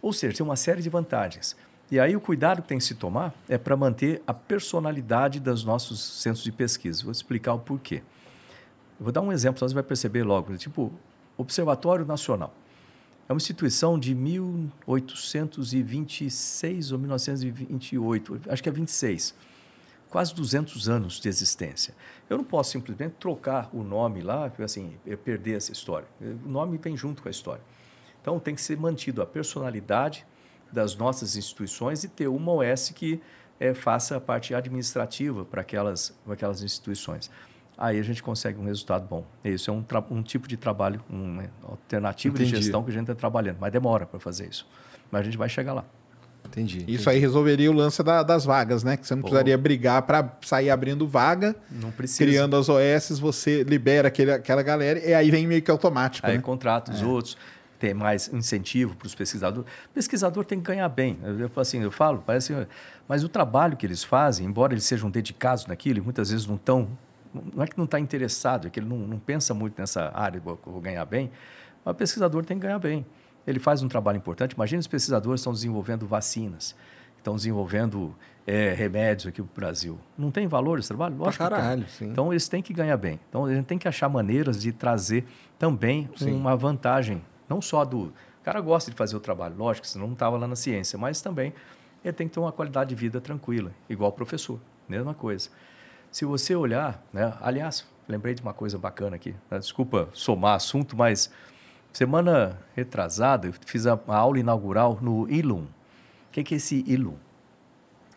Ou 0.02 0.14
seja, 0.14 0.38
tem 0.38 0.45
uma 0.45 0.56
série 0.56 0.81
de 0.81 0.90
vantagens. 0.90 1.56
E 1.93 1.99
aí 1.99 2.15
o 2.15 2.19
cuidado 2.19 2.63
que 2.63 2.67
tem 2.67 2.79
que 2.79 2.83
se 2.83 2.95
tomar 2.95 3.31
é 3.47 3.55
para 3.55 3.77
manter 3.77 4.23
a 4.25 4.33
personalidade 4.33 5.39
dos 5.39 5.63
nossos 5.63 6.01
centros 6.01 6.43
de 6.43 6.51
pesquisa. 6.51 7.03
Vou 7.03 7.11
explicar 7.11 7.53
o 7.53 7.59
porquê. 7.59 8.01
Eu 8.99 9.03
vou 9.03 9.11
dar 9.11 9.21
um 9.21 9.31
exemplo, 9.31 9.59
você 9.59 9.75
vai 9.75 9.83
perceber 9.83 10.23
logo. 10.23 10.57
Tipo, 10.57 10.91
Observatório 11.37 12.03
Nacional. 12.03 12.51
É 13.29 13.31
uma 13.31 13.37
instituição 13.37 13.99
de 13.99 14.15
1826 14.15 16.91
ou 16.91 16.97
1928, 16.97 18.41
acho 18.49 18.63
que 18.63 18.69
é 18.69 18.71
26. 18.71 19.35
Quase 20.09 20.33
200 20.33 20.89
anos 20.89 21.19
de 21.19 21.29
existência. 21.29 21.93
Eu 22.27 22.37
não 22.37 22.43
posso 22.43 22.71
simplesmente 22.71 23.17
trocar 23.19 23.69
o 23.71 23.83
nome 23.83 24.21
lá, 24.21 24.51
assim, 24.63 24.95
perder 25.23 25.57
essa 25.57 25.71
história. 25.71 26.07
O 26.43 26.49
nome 26.49 26.79
vem 26.79 26.97
junto 26.97 27.21
com 27.21 27.27
a 27.27 27.31
história. 27.31 27.61
Então 28.19 28.39
tem 28.39 28.55
que 28.55 28.61
ser 28.63 28.79
mantido 28.79 29.21
a 29.21 29.27
personalidade 29.27 30.25
das 30.73 30.95
nossas 30.95 31.35
instituições 31.35 32.03
e 32.03 32.07
ter 32.07 32.27
uma 32.27 32.51
OS 32.51 32.89
que 32.93 33.21
eh, 33.59 33.73
faça 33.73 34.17
a 34.17 34.19
parte 34.19 34.53
administrativa 34.55 35.45
para 35.45 35.61
aquelas, 35.61 36.13
para 36.25 36.33
aquelas 36.33 36.61
instituições. 36.63 37.29
Aí 37.77 37.99
a 37.99 38.03
gente 38.03 38.21
consegue 38.21 38.59
um 38.59 38.65
resultado 38.65 39.07
bom. 39.07 39.23
Isso 39.43 39.69
é 39.69 39.73
um, 39.73 39.83
um 40.11 40.21
tipo 40.21 40.47
de 40.47 40.57
trabalho, 40.57 41.01
uma 41.09 41.45
alternativa 41.63 42.35
de 42.37 42.43
Entendi. 42.43 42.61
gestão 42.61 42.83
que 42.83 42.89
a 42.91 42.93
gente 42.93 43.03
está 43.03 43.15
trabalhando, 43.15 43.57
mas 43.59 43.71
demora 43.71 44.05
para 44.05 44.19
fazer 44.19 44.47
isso. 44.49 44.67
Mas 45.11 45.21
a 45.21 45.23
gente 45.23 45.37
vai 45.37 45.49
chegar 45.49 45.73
lá. 45.73 45.85
Entendi. 46.45 46.83
Isso 46.87 47.09
aí 47.09 47.17
resolveria 47.19 47.71
o 47.71 47.73
lance 47.73 48.03
da- 48.03 48.21
das 48.21 48.45
vagas, 48.45 48.83
né? 48.83 48.95
Que 48.97 49.07
você 49.07 49.15
não 49.15 49.21
precisaria 49.23 49.57
brigar 49.57 50.01
para 50.03 50.37
sair 50.41 50.69
abrindo 50.69 51.07
vaga, 51.07 51.55
Não 51.71 51.89
precisa. 51.89 52.19
criando 52.29 52.55
as 52.55 52.69
OS, 52.69 53.17
você 53.19 53.63
libera 53.63 54.09
aquele, 54.09 54.31
aquela 54.33 54.61
galera 54.61 54.99
e 54.99 55.13
aí 55.13 55.31
vem 55.31 55.47
meio 55.47 55.61
que 55.61 55.71
automático, 55.71 56.27
Aí 56.27 56.35
né? 56.35 56.41
contrata 56.43 56.91
os 56.91 57.01
outros, 57.01 57.37
tem 57.84 57.93
mais 57.93 58.31
incentivo 58.34 58.95
para 58.95 59.07
os 59.07 59.14
pesquisadores. 59.14 59.69
O 59.69 59.89
pesquisador 59.89 60.45
tem 60.45 60.57
que 60.57 60.64
ganhar 60.64 60.88
bem. 60.88 61.19
Eu, 61.22 61.38
eu, 61.38 61.51
assim, 61.57 61.81
eu 61.81 61.91
falo, 61.91 62.23
parece, 62.26 62.65
mas 63.10 63.26
o 63.26 63.27
trabalho 63.27 63.76
que 63.76 63.85
eles 63.85 64.05
fazem, 64.05 64.47
embora 64.47 64.73
eles 64.73 64.85
sejam 64.85 65.11
dedicados 65.11 65.68
naquilo, 65.68 65.97
e 65.97 66.01
muitas 66.01 66.30
vezes 66.31 66.47
não 66.47 66.55
estão, 66.55 66.88
não 67.53 67.61
é 67.61 67.68
que 67.68 67.77
não 67.77 67.84
está 67.84 67.99
interessado, 67.99 68.68
é 68.68 68.69
que 68.69 68.80
ele 68.80 68.88
não, 68.88 68.99
não 68.99 69.19
pensa 69.19 69.53
muito 69.53 69.77
nessa 69.77 70.18
área, 70.18 70.39
vou, 70.39 70.57
vou 70.65 70.80
ganhar 70.80 71.03
bem, 71.03 71.30
mas 71.84 71.91
o 71.93 71.97
pesquisador 71.97 72.45
tem 72.45 72.57
que 72.57 72.65
ganhar 72.65 72.80
bem. 72.80 73.05
Ele 73.45 73.60
faz 73.60 73.84
um 73.84 73.89
trabalho 73.89 74.15
importante. 74.15 74.53
Imagina 74.53 74.80
os 74.80 74.88
pesquisadores 74.88 75.41
estão 75.41 75.51
desenvolvendo 75.51 76.07
vacinas, 76.07 76.73
estão 77.18 77.35
desenvolvendo 77.35 78.15
eh, 78.47 78.73
remédios 78.73 79.27
aqui 79.27 79.41
para 79.41 79.51
o 79.51 79.55
Brasil. 79.55 79.99
Não 80.18 80.31
tem 80.31 80.47
valor 80.47 80.80
esse 80.80 80.88
trabalho? 80.88 81.18
Lógico 81.18 81.43
que 81.43 81.49
tem. 81.49 81.60
caralho, 81.60 81.85
sim. 81.89 82.05
Então, 82.05 82.31
eles 82.31 82.47
têm 82.47 82.61
que 82.61 82.73
ganhar 82.73 82.95
bem. 82.95 83.19
Então, 83.27 83.43
a 83.43 83.53
gente 83.53 83.65
tem 83.65 83.77
que 83.77 83.89
achar 83.89 84.07
maneiras 84.07 84.61
de 84.61 84.72
trazer 84.72 85.26
também 85.60 86.10
uma 86.22 86.55
vantagem, 86.55 87.22
não 87.53 87.61
só 87.61 87.85
do... 87.85 88.05
O 88.05 88.43
cara 88.43 88.59
gosta 88.59 88.89
de 88.89 88.97
fazer 88.97 89.15
o 89.15 89.19
trabalho, 89.19 89.55
lógico, 89.55 89.88
senão 89.88 90.07
não 90.07 90.13
estava 90.13 90.35
lá 90.38 90.47
na 90.47 90.55
ciência, 90.55 90.97
mas 90.97 91.21
também 91.21 91.53
ele 92.03 92.11
tem 92.11 92.27
que 92.27 92.34
ter 92.34 92.39
uma 92.39 92.51
qualidade 92.51 92.89
de 92.89 92.95
vida 92.95 93.21
tranquila, 93.21 93.71
igual 93.88 94.09
o 94.09 94.13
professor, 94.13 94.59
mesma 94.89 95.13
coisa. 95.13 95.49
Se 96.11 96.25
você 96.25 96.53
olhar, 96.55 97.01
né? 97.13 97.34
aliás, 97.39 97.88
lembrei 98.07 98.34
de 98.34 98.41
uma 98.41 98.53
coisa 98.53 98.77
bacana 98.77 99.15
aqui, 99.15 99.34
né? 99.49 99.59
desculpa 99.59 100.09
somar 100.11 100.55
assunto, 100.55 100.97
mas 100.97 101.31
semana 101.93 102.59
retrasada 102.75 103.47
eu 103.47 103.53
fiz 103.65 103.88
a, 103.88 103.97
aula 104.07 104.39
inaugural 104.39 104.99
no 105.01 105.30
ILUM. 105.30 105.63
O 105.63 105.67
que, 106.34 106.43
que 106.43 106.55
é 106.55 106.57
esse 106.57 106.84
ILUM? 106.85 107.15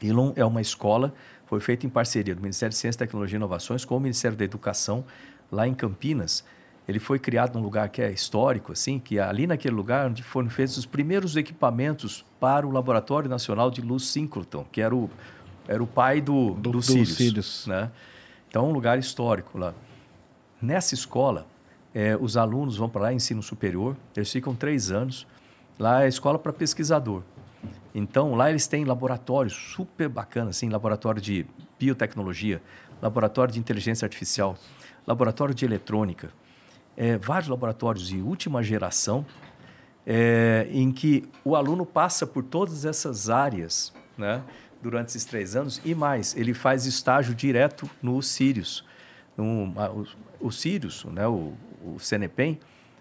ILUM 0.01 0.33
é 0.35 0.45
uma 0.45 0.61
escola, 0.61 1.15
foi 1.47 1.61
feita 1.61 1.87
em 1.87 1.91
parceria 1.91 2.35
do 2.35 2.41
Ministério 2.41 2.71
de 2.71 2.77
Ciência, 2.77 2.99
Tecnologia 2.99 3.37
e 3.37 3.39
Inovações 3.39 3.85
com 3.85 3.97
o 3.97 4.01
Ministério 4.01 4.37
da 4.37 4.45
Educação, 4.45 5.05
lá 5.53 5.69
em 5.69 5.75
Campinas. 5.75 6.45
Ele 6.89 7.01
foi 7.01 7.19
criado 7.19 7.55
num 7.55 7.63
lugar 7.63 7.89
que 7.89 8.01
é 8.01 8.13
histórico, 8.13 8.73
assim, 8.73 8.99
que 8.99 9.19
é 9.19 9.23
ali 9.23 9.47
naquele 9.47 9.75
lugar 9.75 10.09
onde 10.09 10.23
foram 10.23 10.49
feitos 10.49 10.77
os 10.77 10.87
primeiros 10.87 11.37
equipamentos 11.37 12.25
para 12.39 12.67
o 12.67 12.71
Laboratório 12.71 13.29
Nacional 13.29 13.71
de 13.71 13.81
Luz 13.81 14.05
Síncroton, 14.07 14.65
que 14.71 14.81
era 14.81 14.95
o, 14.95 15.11
era 15.67 15.83
o 15.83 15.87
pai 15.87 16.21
do, 16.21 16.55
do, 16.55 16.71
do 16.71 16.83
Sirius, 16.83 17.17
Sirius. 17.17 17.67
Né? 17.67 17.91
Então, 18.49 18.65
é 18.65 18.69
um 18.69 18.73
lugar 18.73 18.99
histórico 18.99 19.59
lá. 19.59 19.75
Nessa 20.63 20.95
escola, 20.95 21.47
eh, 21.93 22.17
os 22.21 22.37
alunos 22.37 22.77
vão 22.77 22.89
para 22.89 23.03
lá, 23.03 23.13
ensino 23.13 23.43
superior, 23.43 23.97
eles 24.17 24.31
ficam 24.31 24.55
três 24.55 24.91
anos. 24.91 25.27
Lá 25.79 26.03
é 26.03 26.05
a 26.05 26.09
escola 26.09 26.39
para 26.39 26.53
pesquisador. 26.53 27.23
Então, 27.95 28.35
lá 28.35 28.49
eles 28.49 28.67
têm 28.67 28.85
laboratórios 28.85 29.55
super 29.55 30.09
bacanas, 30.09 30.57
assim, 30.57 30.69
laboratório 30.69 31.21
de 31.21 31.47
biotecnologia, 31.79 32.63
laboratório 33.03 33.53
de 33.53 33.59
inteligência 33.59 34.05
artificial, 34.07 34.57
laboratório 35.07 35.55
de 35.55 35.65
eletrônica, 35.65 36.31
é, 36.97 37.19
vários 37.19 37.49
laboratórios 37.49 38.09
de 38.09 38.21
última 38.21 38.63
geração, 38.63 39.25
é, 40.07 40.67
em 40.71 40.91
que 40.93 41.29
o 41.45 41.57
aluno 41.57 41.85
passa 41.85 42.27
por 42.27 42.45
todas 42.45 42.85
essas 42.85 43.29
áreas 43.29 43.93
né, 44.17 44.43
durante 44.81 45.09
esses 45.09 45.25
três 45.25 45.57
anos 45.57 45.81
e 45.85 45.95
mais, 45.95 46.37
ele 46.37 46.55
faz 46.55 46.87
estágio 46.87 47.35
direto 47.35 47.91
no 48.01 48.23
Sirius. 48.23 48.85
No, 49.37 49.65
o, 49.65 50.07
o 50.47 50.53
Sirius, 50.53 51.05
né, 51.07 51.27
o, 51.27 51.53
o 51.85 51.99
CNPEM, 51.99 52.59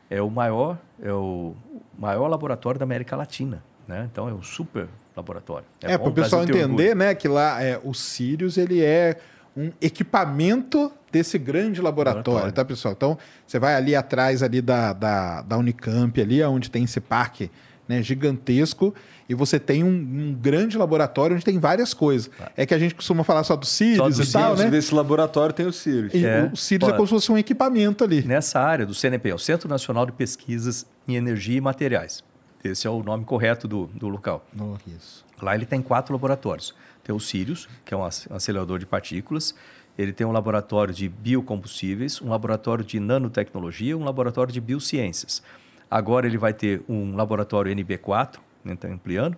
é 0.09 0.21
o 0.21 0.29
maior 0.29 0.77
é 1.01 1.11
o 1.11 1.55
maior 1.97 2.27
laboratório 2.27 2.79
da 2.79 2.83
América 2.83 3.15
Latina. 3.15 3.63
Né? 3.87 4.07
Então, 4.11 4.27
é 4.27 4.33
um 4.33 4.41
super 4.41 4.87
laboratório. 5.15 5.65
É, 5.81 5.97
bom 5.97 6.05
para 6.05 6.11
o 6.11 6.13
pessoal 6.13 6.43
entender, 6.43 6.63
orgulho. 6.63 6.95
né, 6.95 7.15
que 7.15 7.27
lá 7.27 7.61
é, 7.61 7.79
o 7.83 7.93
Sirius 7.93 8.57
ele 8.57 8.83
é 8.83 9.19
um 9.55 9.71
equipamento 9.81 10.91
desse 11.11 11.37
grande 11.37 11.81
laboratório, 11.81 12.23
Laboratório. 12.27 12.53
tá, 12.53 12.65
pessoal? 12.65 12.93
Então, 12.93 13.17
você 13.47 13.57
vai 13.57 13.75
ali 13.75 13.95
atrás 13.95 14.43
ali 14.43 14.61
da, 14.61 14.91
da, 14.93 15.41
da 15.41 15.57
Unicamp, 15.57 16.19
ali 16.19 16.43
onde 16.43 16.69
tem 16.69 16.83
esse 16.83 16.99
parque 16.99 17.49
né, 17.87 18.01
gigantesco, 18.01 18.93
e 19.29 19.33
você 19.33 19.59
tem 19.59 19.83
um, 19.83 19.87
um 19.87 20.33
grande 20.33 20.77
laboratório 20.77 21.35
onde 21.35 21.45
tem 21.45 21.57
várias 21.59 21.93
coisas. 21.93 22.29
É 22.57 22.65
que 22.65 22.73
a 22.73 22.79
gente 22.79 22.93
costuma 22.95 23.23
falar 23.23 23.43
só 23.43 23.55
do 23.55 23.65
Sirius 23.65 24.17
do 24.17 24.23
e 24.23 24.27
tal, 24.31 24.51
Dentro 24.51 24.65
né? 24.65 24.71
desse 24.71 24.93
laboratório 24.93 25.53
tem 25.53 25.65
o 25.65 25.71
Sirius. 25.73 26.13
E 26.13 26.25
É. 26.25 26.49
o 26.51 26.55
Sirius 26.55 26.89
é 26.89 26.93
Ó, 26.93 26.95
como 26.95 27.07
se 27.07 27.13
fosse 27.13 27.31
um 27.31 27.37
equipamento 27.37 28.03
ali. 28.03 28.23
Nessa 28.23 28.59
área 28.59 28.85
do 28.85 28.93
CNP, 28.93 29.29
é 29.29 29.35
o 29.35 29.39
Centro 29.39 29.69
Nacional 29.69 30.05
de 30.05 30.11
Pesquisas 30.11 30.85
em 31.07 31.15
Energia 31.15 31.57
e 31.57 31.61
Materiais. 31.61 32.23
Esse 32.63 32.87
é 32.87 32.89
o 32.89 33.01
nome 33.03 33.23
correto 33.23 33.67
do, 33.67 33.85
do 33.93 34.07
local. 34.07 34.43
Oh, 34.59 34.75
isso. 34.87 35.23
Lá 35.41 35.53
ele 35.53 35.65
tem 35.65 35.81
quatro 35.81 36.13
laboratórios. 36.13 36.73
Tem 37.05 37.15
o 37.15 37.19
Sirius, 37.19 37.69
que 37.85 37.93
é 37.93 37.97
um 37.97 38.03
ac- 38.03 38.27
acelerador 38.29 38.79
de 38.79 38.85
partículas. 38.85 39.55
Ele 39.97 40.11
tem 40.11 40.27
um 40.27 40.31
laboratório 40.33 40.93
de 40.93 41.07
biocombustíveis, 41.07 42.21
um 42.21 42.29
laboratório 42.29 42.83
de 42.83 42.99
nanotecnologia, 42.99 43.95
um 43.97 44.03
laboratório 44.03 44.51
de 44.51 44.59
biociências. 44.59 45.41
Agora 45.89 46.25
ele 46.27 46.37
vai 46.37 46.51
ter 46.53 46.81
um 46.89 47.15
laboratório 47.15 47.73
NB4, 47.73 48.37
está 48.65 48.87
ampliando. 48.87 49.37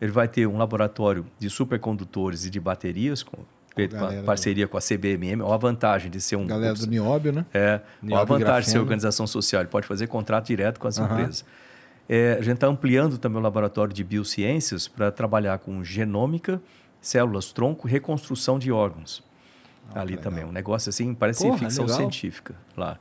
Ele 0.00 0.10
vai 0.12 0.26
ter 0.28 0.46
um 0.46 0.58
laboratório 0.58 1.24
de 1.38 1.48
supercondutores 1.48 2.44
e 2.44 2.50
de 2.50 2.58
baterias, 2.60 3.22
com, 3.22 3.38
feito 3.74 3.92
com 3.92 3.96
a 3.98 4.00
galera 4.06 4.20
do- 4.22 4.26
parceria 4.26 4.66
com 4.68 4.76
a 4.76 4.80
CBMM. 4.80 5.40
Olha 5.40 5.54
a 5.54 5.56
vantagem 5.56 6.10
de 6.10 6.20
ser 6.20 6.36
um 6.36 6.46
Galera 6.46 6.74
do 6.74 6.86
Nióbio, 6.86 7.32
né? 7.32 7.46
é, 7.54 7.80
Nióbio 8.02 8.20
a 8.20 8.38
vantagem 8.38 8.64
de 8.66 8.70
ser 8.72 8.78
organização 8.80 9.26
social, 9.26 9.62
ele 9.62 9.70
pode 9.70 9.86
fazer 9.86 10.08
contrato 10.08 10.46
direto 10.48 10.80
com 10.80 10.88
as 10.88 10.98
empresas. 10.98 11.44
É, 12.08 12.32
a 12.38 12.42
gente 12.42 12.56
está 12.56 12.66
ampliando 12.66 13.16
também 13.16 13.38
o 13.38 13.42
laboratório 13.42 13.94
de 13.94 14.04
biociências 14.04 14.86
para 14.88 15.10
trabalhar 15.10 15.58
com 15.60 15.82
genômica, 15.82 16.60
células 17.06 17.52
tronco, 17.52 17.86
reconstrução 17.86 18.58
de 18.58 18.72
órgãos. 18.72 19.22
Ali 19.94 20.16
também, 20.16 20.44
um 20.44 20.50
negócio 20.52 20.88
assim, 20.88 21.14
parece 21.14 21.42
Porra, 21.44 21.58
ficção 21.58 21.84
legal. 21.84 21.98
científica 22.00 22.54
lá. 22.76 22.98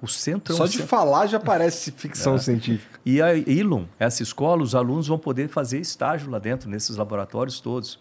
O 0.00 0.06
centro 0.08 0.54
é 0.54 0.56
Só 0.56 0.62
um 0.62 0.66
de 0.66 0.72
centro- 0.72 0.86
falar 0.88 1.26
já 1.26 1.38
parece 1.40 1.90
ficção 1.92 2.38
científica. 2.38 2.98
e 3.04 3.20
a 3.20 3.34
Ilum, 3.34 3.86
essa 3.98 4.22
escola, 4.22 4.62
os 4.62 4.74
alunos 4.74 5.08
vão 5.08 5.18
poder 5.18 5.48
fazer 5.48 5.78
estágio 5.80 6.30
lá 6.30 6.38
dentro, 6.38 6.70
nesses 6.70 6.96
laboratórios 6.96 7.60
todos. 7.60 7.98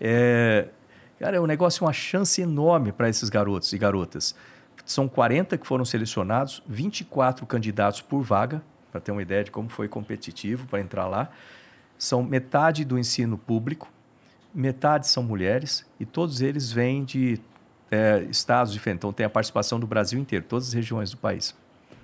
É, 0.00 0.68
cara, 1.18 1.36
é 1.36 1.40
um 1.40 1.46
negócio, 1.46 1.84
uma 1.86 1.92
chance 1.92 2.42
enorme 2.42 2.92
para 2.92 3.08
esses 3.08 3.28
garotos 3.30 3.72
e 3.72 3.78
garotas. 3.78 4.34
São 4.84 5.08
40 5.08 5.56
que 5.56 5.66
foram 5.66 5.84
selecionados, 5.84 6.62
24 6.66 7.46
candidatos 7.46 8.00
por 8.02 8.20
vaga, 8.22 8.60
para 8.90 9.00
ter 9.00 9.12
uma 9.12 9.22
ideia 9.22 9.44
de 9.44 9.50
como 9.50 9.68
foi 9.68 9.86
competitivo 9.88 10.66
para 10.66 10.80
entrar 10.80 11.06
lá. 11.06 11.30
São 11.96 12.22
metade 12.22 12.84
do 12.84 12.98
ensino 12.98 13.38
público, 13.38 13.88
metade 14.54 15.06
são 15.08 15.22
mulheres, 15.22 15.84
e 15.98 16.04
todos 16.04 16.40
eles 16.40 16.72
vêm 16.72 17.04
de 17.04 17.40
é, 17.90 18.26
estados 18.30 18.72
diferentes. 18.72 19.00
Então, 19.00 19.12
tem 19.12 19.26
a 19.26 19.30
participação 19.30 19.78
do 19.78 19.86
Brasil 19.86 20.18
inteiro, 20.18 20.44
todas 20.48 20.68
as 20.68 20.72
regiões 20.72 21.10
do 21.10 21.16
país. 21.16 21.54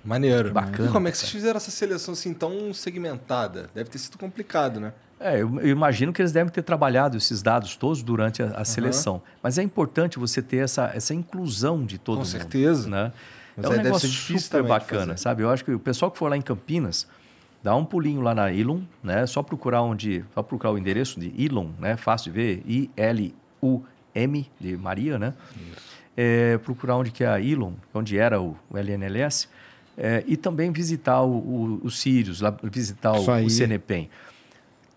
Maneiro. 0.03 0.51
Bacana, 0.51 0.89
E 0.89 0.91
como 0.91 1.07
é 1.07 1.11
que 1.11 1.17
vocês 1.17 1.31
fizeram 1.31 1.57
essa 1.57 1.71
seleção 1.71 2.13
assim 2.13 2.33
tão 2.33 2.73
segmentada? 2.73 3.69
Deve 3.73 3.89
ter 3.89 3.97
sido 3.97 4.17
complicado, 4.17 4.79
né? 4.79 4.93
É, 5.19 5.41
eu, 5.41 5.59
eu 5.59 5.67
imagino 5.67 6.13
que 6.13 6.21
eles 6.21 6.31
devem 6.31 6.51
ter 6.51 6.61
trabalhado 6.61 7.17
esses 7.17 7.41
dados 7.41 7.75
todos 7.75 8.01
durante 8.01 8.41
a, 8.41 8.47
a 8.51 8.63
seleção. 8.63 9.21
Mas 9.43 9.57
é 9.57 9.63
importante 9.63 10.17
você 10.17 10.41
ter 10.41 10.57
essa, 10.57 10.91
essa 10.93 11.13
inclusão 11.13 11.85
de 11.85 11.97
todo 11.97 12.15
Com 12.17 12.21
mundo. 12.21 12.31
certeza. 12.31 12.89
Né? 12.89 13.11
Mas 13.57 13.65
é 13.65 13.69
um 13.69 13.83
negócio 13.83 14.09
super 14.09 14.63
bacana, 14.63 15.17
sabe? 15.17 15.43
Eu 15.43 15.49
acho 15.49 15.65
que 15.65 15.71
o 15.71 15.79
pessoal 15.79 16.09
que 16.09 16.17
for 16.17 16.29
lá 16.29 16.37
em 16.37 16.41
Campinas, 16.41 17.05
dá 17.63 17.75
um 17.75 17.83
pulinho 17.85 18.21
lá 18.21 18.33
na 18.33 18.51
Ilum, 18.51 18.83
né? 19.03 19.25
Só 19.25 19.41
procurar 19.43 19.81
onde, 19.81 20.23
só 20.33 20.41
procurar 20.43 20.71
o 20.71 20.77
endereço 20.77 21.19
de 21.19 21.33
Ilum, 21.37 21.71
né? 21.79 21.97
Fácil 21.97 22.31
de 22.31 22.37
ver, 22.37 22.63
I-L-U-M 22.65 24.49
de 24.59 24.77
Maria, 24.77 25.19
né? 25.19 25.33
É, 26.17 26.57
procurar 26.59 26.97
onde 26.97 27.11
que 27.11 27.23
é 27.23 27.27
a 27.27 27.39
Ilum, 27.39 27.73
onde 27.93 28.17
era 28.17 28.41
o, 28.41 28.57
o 28.69 28.77
LNLS, 28.77 29.47
é, 29.97 30.23
e 30.27 30.35
também 30.37 30.71
visitar 30.71 31.21
o, 31.21 31.31
o, 31.37 31.81
o 31.83 31.91
Sirius, 31.91 32.41
lá, 32.41 32.55
visitar 32.63 33.15
Isso 33.17 33.29
o, 33.29 33.33
aí. 33.33 33.45
o 33.45 33.49
CNPEM. 33.49 34.09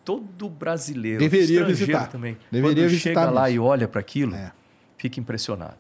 Todo 0.05 0.48
brasileiro, 0.48 1.20
Deveria 1.20 1.44
estrangeiro 1.44 1.76
visitar. 1.93 2.06
também, 2.09 2.36
Deveria 2.51 2.74
quando 2.84 2.90
visitar 2.90 3.09
chega 3.20 3.30
lá 3.30 3.43
mesmo. 3.44 3.56
e 3.56 3.59
olha 3.60 3.86
para 3.86 4.01
aquilo, 4.01 4.34
É. 4.34 4.51
fica 4.98 5.20
impressionado. 5.20 5.76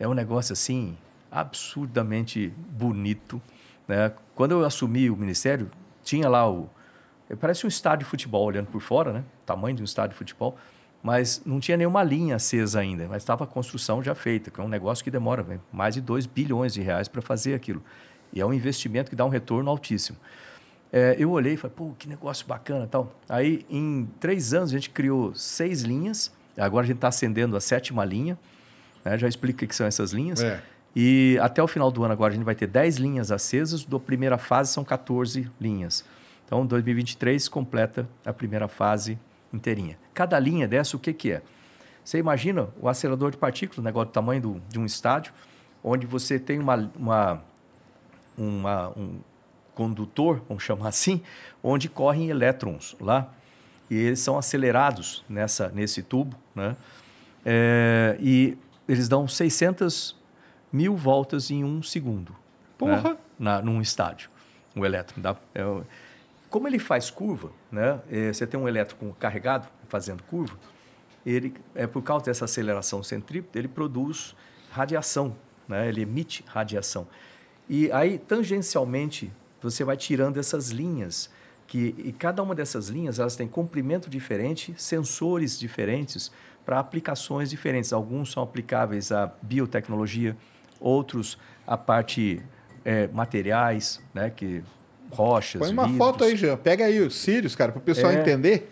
É 0.00 0.08
um 0.08 0.14
negócio 0.14 0.52
assim 0.54 0.96
absurdamente 1.30 2.52
bonito. 2.70 3.40
Né? 3.86 4.10
Quando 4.34 4.52
eu 4.52 4.64
assumi 4.64 5.10
o 5.10 5.16
ministério, 5.16 5.70
tinha 6.04 6.28
lá 6.28 6.48
o. 6.48 6.68
Parece 7.40 7.64
um 7.64 7.68
estádio 7.68 8.04
de 8.04 8.10
futebol 8.10 8.44
olhando 8.44 8.66
por 8.66 8.80
fora, 8.80 9.12
né? 9.12 9.24
Tamanho 9.44 9.74
de 9.74 9.82
um 9.82 9.84
estádio 9.84 10.10
de 10.10 10.18
futebol, 10.18 10.56
mas 11.02 11.42
não 11.44 11.58
tinha 11.58 11.76
nenhuma 11.76 12.02
linha 12.02 12.36
acesa 12.36 12.80
ainda, 12.80 13.08
mas 13.08 13.22
estava 13.22 13.44
a 13.44 13.46
construção 13.46 14.02
já 14.02 14.14
feita, 14.14 14.50
que 14.50 14.60
é 14.60 14.62
um 14.62 14.68
negócio 14.68 15.02
que 15.02 15.10
demora 15.10 15.42
né? 15.42 15.58
mais 15.72 15.94
de 15.94 16.00
2 16.00 16.26
bilhões 16.26 16.74
de 16.74 16.82
reais 16.82 17.08
para 17.08 17.22
fazer 17.22 17.54
aquilo. 17.54 17.82
E 18.32 18.40
é 18.40 18.46
um 18.46 18.52
investimento 18.52 19.10
que 19.10 19.16
dá 19.16 19.24
um 19.24 19.28
retorno 19.28 19.70
altíssimo. 19.70 20.18
É, 20.92 21.16
eu 21.18 21.30
olhei 21.30 21.54
e 21.54 21.56
falei, 21.56 21.74
pô, 21.74 21.92
que 21.98 22.08
negócio 22.08 22.46
bacana 22.46 22.86
tal. 22.86 23.12
Aí, 23.28 23.66
em 23.68 24.08
três 24.20 24.54
anos, 24.54 24.70
a 24.70 24.74
gente 24.74 24.90
criou 24.90 25.34
seis 25.34 25.82
linhas. 25.82 26.32
Agora 26.56 26.84
a 26.84 26.86
gente 26.86 26.98
está 26.98 27.08
acendendo 27.08 27.56
a 27.56 27.60
sétima 27.60 28.04
linha. 28.04 28.38
né? 29.04 29.18
Já 29.18 29.26
explico 29.26 29.64
o 29.64 29.68
que 29.68 29.74
são 29.74 29.86
essas 29.86 30.12
linhas. 30.12 30.42
É. 30.42 30.62
E 30.94 31.38
até 31.42 31.62
o 31.62 31.66
final 31.66 31.90
do 31.90 32.04
ano 32.04 32.12
agora 32.12 32.32
a 32.32 32.36
gente 32.36 32.44
vai 32.44 32.54
ter 32.54 32.66
10 32.66 32.96
linhas 32.96 33.32
acesas. 33.32 33.84
Da 33.84 33.98
primeira 33.98 34.38
fase 34.38 34.72
são 34.72 34.84
14 34.84 35.50
linhas. 35.60 36.04
Então, 36.46 36.64
2023 36.64 37.48
completa 37.48 38.08
a 38.24 38.32
primeira 38.32 38.68
fase 38.68 39.18
inteirinha. 39.52 39.98
Cada 40.12 40.38
linha 40.38 40.68
dessa, 40.68 40.96
o 40.96 41.00
que, 41.00 41.12
que 41.12 41.32
é? 41.32 41.42
Você 42.04 42.18
imagina 42.18 42.68
o 42.80 42.88
acelerador 42.88 43.30
de 43.30 43.36
partículas, 43.38 43.82
negócio 43.82 44.10
do 44.10 44.12
tamanho 44.12 44.40
do, 44.42 44.62
de 44.68 44.78
um 44.78 44.84
estádio, 44.84 45.32
onde 45.82 46.06
você 46.06 46.38
tem 46.38 46.58
uma, 46.58 46.90
uma, 46.96 47.42
uma- 48.36 48.88
um 48.90 49.18
condutor, 49.74 50.42
vamos 50.48 50.62
chamar 50.62 50.88
assim, 50.88 51.22
onde 51.62 51.88
correm 51.88 52.28
elétrons 52.28 52.94
lá. 53.00 53.32
E 53.90 53.96
eles 53.96 54.20
são 54.20 54.38
acelerados 54.38 55.24
nessa, 55.28 55.68
nesse 55.68 56.02
tubo, 56.02 56.36
né? 56.54 56.76
É, 57.44 58.16
e 58.20 58.56
eles 58.88 59.08
dão 59.08 59.26
600 59.28 60.16
mil 60.74 60.96
voltas 60.96 61.52
em 61.52 61.62
um 61.62 61.80
segundo. 61.82 62.34
Porra! 62.76 63.10
Né? 63.10 63.16
Na, 63.38 63.62
num 63.62 63.80
estádio, 63.80 64.28
um 64.74 64.84
elétron. 64.84 65.22
Dá, 65.22 65.36
é, 65.54 65.64
o- 65.64 65.84
como 66.50 66.66
ele 66.66 66.78
faz 66.80 67.10
curva, 67.10 67.50
né? 67.70 68.00
É, 68.10 68.32
você 68.32 68.44
tem 68.46 68.58
um 68.58 68.66
elétron 68.68 69.12
carregado 69.18 69.68
fazendo 69.88 70.22
curva, 70.24 70.56
ele, 71.24 71.54
é 71.74 71.86
por 71.86 72.02
causa 72.02 72.24
dessa 72.26 72.44
aceleração 72.44 73.02
centrípeta, 73.02 73.58
ele 73.58 73.68
produz 73.68 74.34
radiação, 74.70 75.36
né? 75.68 75.88
ele 75.88 76.02
emite 76.02 76.44
radiação. 76.46 77.06
E 77.68 77.90
aí, 77.92 78.18
tangencialmente, 78.18 79.32
você 79.62 79.84
vai 79.84 79.96
tirando 79.96 80.38
essas 80.38 80.70
linhas, 80.70 81.30
que, 81.66 81.94
e 81.98 82.12
cada 82.12 82.42
uma 82.42 82.54
dessas 82.54 82.88
linhas 82.88 83.18
elas 83.18 83.36
têm 83.36 83.48
comprimento 83.48 84.10
diferente, 84.10 84.74
sensores 84.76 85.58
diferentes 85.58 86.30
para 86.64 86.78
aplicações 86.78 87.48
diferentes. 87.50 87.92
Alguns 87.92 88.30
são 88.32 88.42
aplicáveis 88.42 89.10
à 89.12 89.32
biotecnologia, 89.40 90.36
outros 90.84 91.38
à 91.66 91.76
parte 91.76 92.40
eh, 92.84 93.08
materiais, 93.12 94.00
né, 94.12 94.30
que 94.34 94.62
rochas, 95.10 95.60
Põe 95.60 95.72
uma 95.72 95.84
vidros. 95.84 95.98
foto 95.98 96.24
aí, 96.24 96.36
Jean. 96.36 96.56
Pega 96.56 96.84
aí 96.84 97.00
o 97.00 97.10
Sirius, 97.10 97.56
cara, 97.56 97.72
para 97.72 97.78
o 97.78 97.82
pessoal 97.82 98.12
É. 98.12 98.20
entender. 98.20 98.70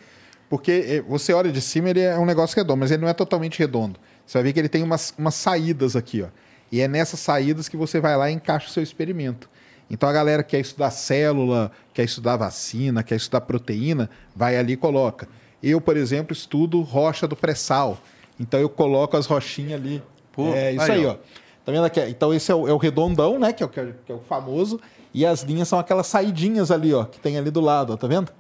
Porque 0.51 0.71
eh, 0.87 1.01
você 1.09 1.33
olha 1.33 1.51
de 1.51 1.61
cima, 1.63 1.89
ele 1.91 2.01
é 2.01 2.19
um 2.19 2.27
negócio 2.27 2.55
redondo, 2.57 2.81
mas 2.81 2.91
ele 2.91 3.01
não 3.03 3.09
é 3.09 3.15
totalmente 3.15 3.59
redondo. 3.59 3.99
Você 4.27 4.37
vai 4.39 4.43
ver 4.45 4.53
que 4.53 4.59
ele 4.61 4.69
tem 4.69 4.83
umas, 4.83 5.15
umas 5.19 5.35
saídas 5.35 5.97
aqui, 5.97 6.23
ó. 6.23 6.27
E 6.71 6.81
é 6.81 6.89
nessas 6.89 7.21
saídas 7.21 7.69
que 7.69 7.77
você 7.77 8.01
vai 8.01 8.17
lá 8.17 8.31
e 8.31 8.35
encaixa 8.35 8.67
o 8.69 8.71
seu 8.71 8.83
experimento. 8.83 9.49
Então 9.91 10.09
a 10.09 10.13
galera 10.13 10.43
que 10.43 10.51
quer 10.51 10.61
estudar 10.61 10.91
célula, 10.91 11.71
quer 11.93 12.05
estudar 12.05 12.37
vacina, 12.37 13.03
quer 13.03 13.17
estudar 13.17 13.43
proteína, 13.43 14.09
vai 14.35 14.57
ali 14.57 14.73
e 14.73 14.77
coloca. 14.77 15.29
Eu, 15.63 15.81
por 15.81 15.97
exemplo, 15.97 16.33
estudo 16.33 16.81
rocha 16.81 17.27
do 17.29 17.37
pré-sal. 17.37 17.99
Então 18.41 18.59
eu 18.59 18.69
coloco 18.69 19.17
as 19.17 19.27
rochinhas 19.27 19.81
ali. 19.81 20.03
Pô, 20.33 20.53
é 20.55 20.73
isso 20.73 20.83
aí, 20.83 20.91
aí, 21.01 21.07
ó. 21.07 21.13
ó. 21.13 21.17
Tá 21.65 21.71
vendo 21.73 21.85
aqui? 21.85 22.01
Então 22.01 22.33
esse 22.35 22.51
é 22.51 22.55
o, 22.55 22.67
é 22.69 22.73
o 22.73 22.77
redondão, 22.77 23.39
né? 23.39 23.53
Que 23.53 23.63
é 23.63 23.67
o, 23.67 23.69
que 23.69 23.79
é, 23.81 23.93
é 24.09 24.13
o 24.13 24.19
famoso. 24.21 24.81
E 25.15 25.25
as 25.27 25.43
linhas 25.43 25.69
são 25.69 25.79
aquelas 25.79 26.07
saidinhas 26.07 26.71
ali, 26.71 26.93
ó, 26.95 27.05
que 27.05 27.21
tem 27.21 27.37
ali 27.37 27.51
do 27.51 27.61
lado, 27.61 27.93
ó, 27.93 27.97
tá 27.97 28.07
vendo? 28.07 28.33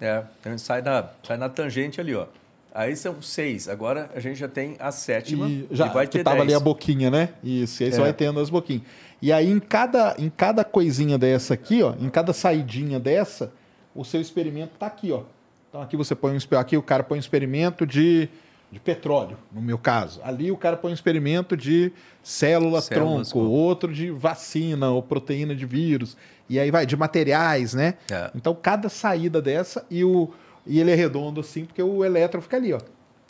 É, 0.00 0.22
então 0.40 0.56
sai 0.58 0.82
na, 0.82 1.08
sai 1.26 1.36
na 1.36 1.48
tangente 1.48 2.00
ali, 2.00 2.14
ó. 2.14 2.26
Aí 2.72 2.94
são 2.94 3.20
seis. 3.20 3.68
Agora 3.68 4.08
a 4.14 4.20
gente 4.20 4.38
já 4.38 4.46
tem 4.46 4.76
a 4.78 4.92
sétima 4.92 5.48
E 5.48 5.66
já 5.70 5.86
e 5.86 5.90
vai 5.90 6.06
que 6.06 6.18
ter 6.18 6.22
tava 6.22 6.36
dez. 6.36 6.48
ali 6.48 6.54
a 6.54 6.60
boquinha, 6.60 7.10
né? 7.10 7.30
Isso, 7.42 7.82
e 7.82 7.86
aí 7.86 7.92
você 7.92 7.98
É. 7.98 8.02
vai 8.02 8.12
tendo 8.12 8.38
as 8.38 8.50
boquinhas. 8.50 8.82
E 9.20 9.32
aí 9.32 9.50
em 9.50 9.58
cada, 9.58 10.14
em 10.18 10.30
cada 10.30 10.62
coisinha 10.62 11.18
dessa 11.18 11.54
aqui, 11.54 11.82
ó, 11.82 11.94
em 11.98 12.08
cada 12.08 12.32
saidinha 12.32 13.00
dessa, 13.00 13.50
o 13.94 14.04
seu 14.04 14.20
experimento 14.20 14.72
tá 14.78 14.86
aqui, 14.86 15.10
ó. 15.10 15.22
Então 15.68 15.82
aqui 15.82 15.96
você 15.96 16.14
põe 16.14 16.36
um 16.36 16.56
aqui 16.56 16.76
o 16.76 16.82
cara 16.82 17.02
põe 17.02 17.18
um 17.18 17.20
experimento 17.20 17.84
de, 17.84 18.28
de 18.70 18.78
petróleo, 18.78 19.36
no 19.52 19.62
meu 19.62 19.78
caso. 19.78 20.20
Ali 20.22 20.50
o 20.52 20.56
cara 20.56 20.76
põe 20.76 20.90
um 20.90 20.94
experimento 20.94 21.56
de 21.56 21.90
célula 22.22 22.80
Células, 22.82 23.28
tronco, 23.30 23.46
outro 23.48 23.92
de 23.92 24.10
vacina 24.10 24.90
ou 24.90 25.02
proteína 25.02 25.54
de 25.54 25.64
vírus. 25.64 26.16
E 26.48 26.58
aí 26.58 26.70
vai 26.70 26.84
de 26.84 26.96
materiais, 26.96 27.72
né? 27.74 27.94
É. 28.10 28.30
Então 28.34 28.54
cada 28.54 28.88
saída 28.88 29.40
dessa 29.40 29.84
e 29.90 30.04
o 30.04 30.30
e 30.66 30.80
ele 30.80 30.90
é 30.90 30.94
redondo 30.94 31.40
assim, 31.40 31.64
porque 31.64 31.82
o 31.82 32.04
elétron 32.04 32.42
fica 32.42 32.56
ali, 32.58 32.74
ó. 32.74 32.80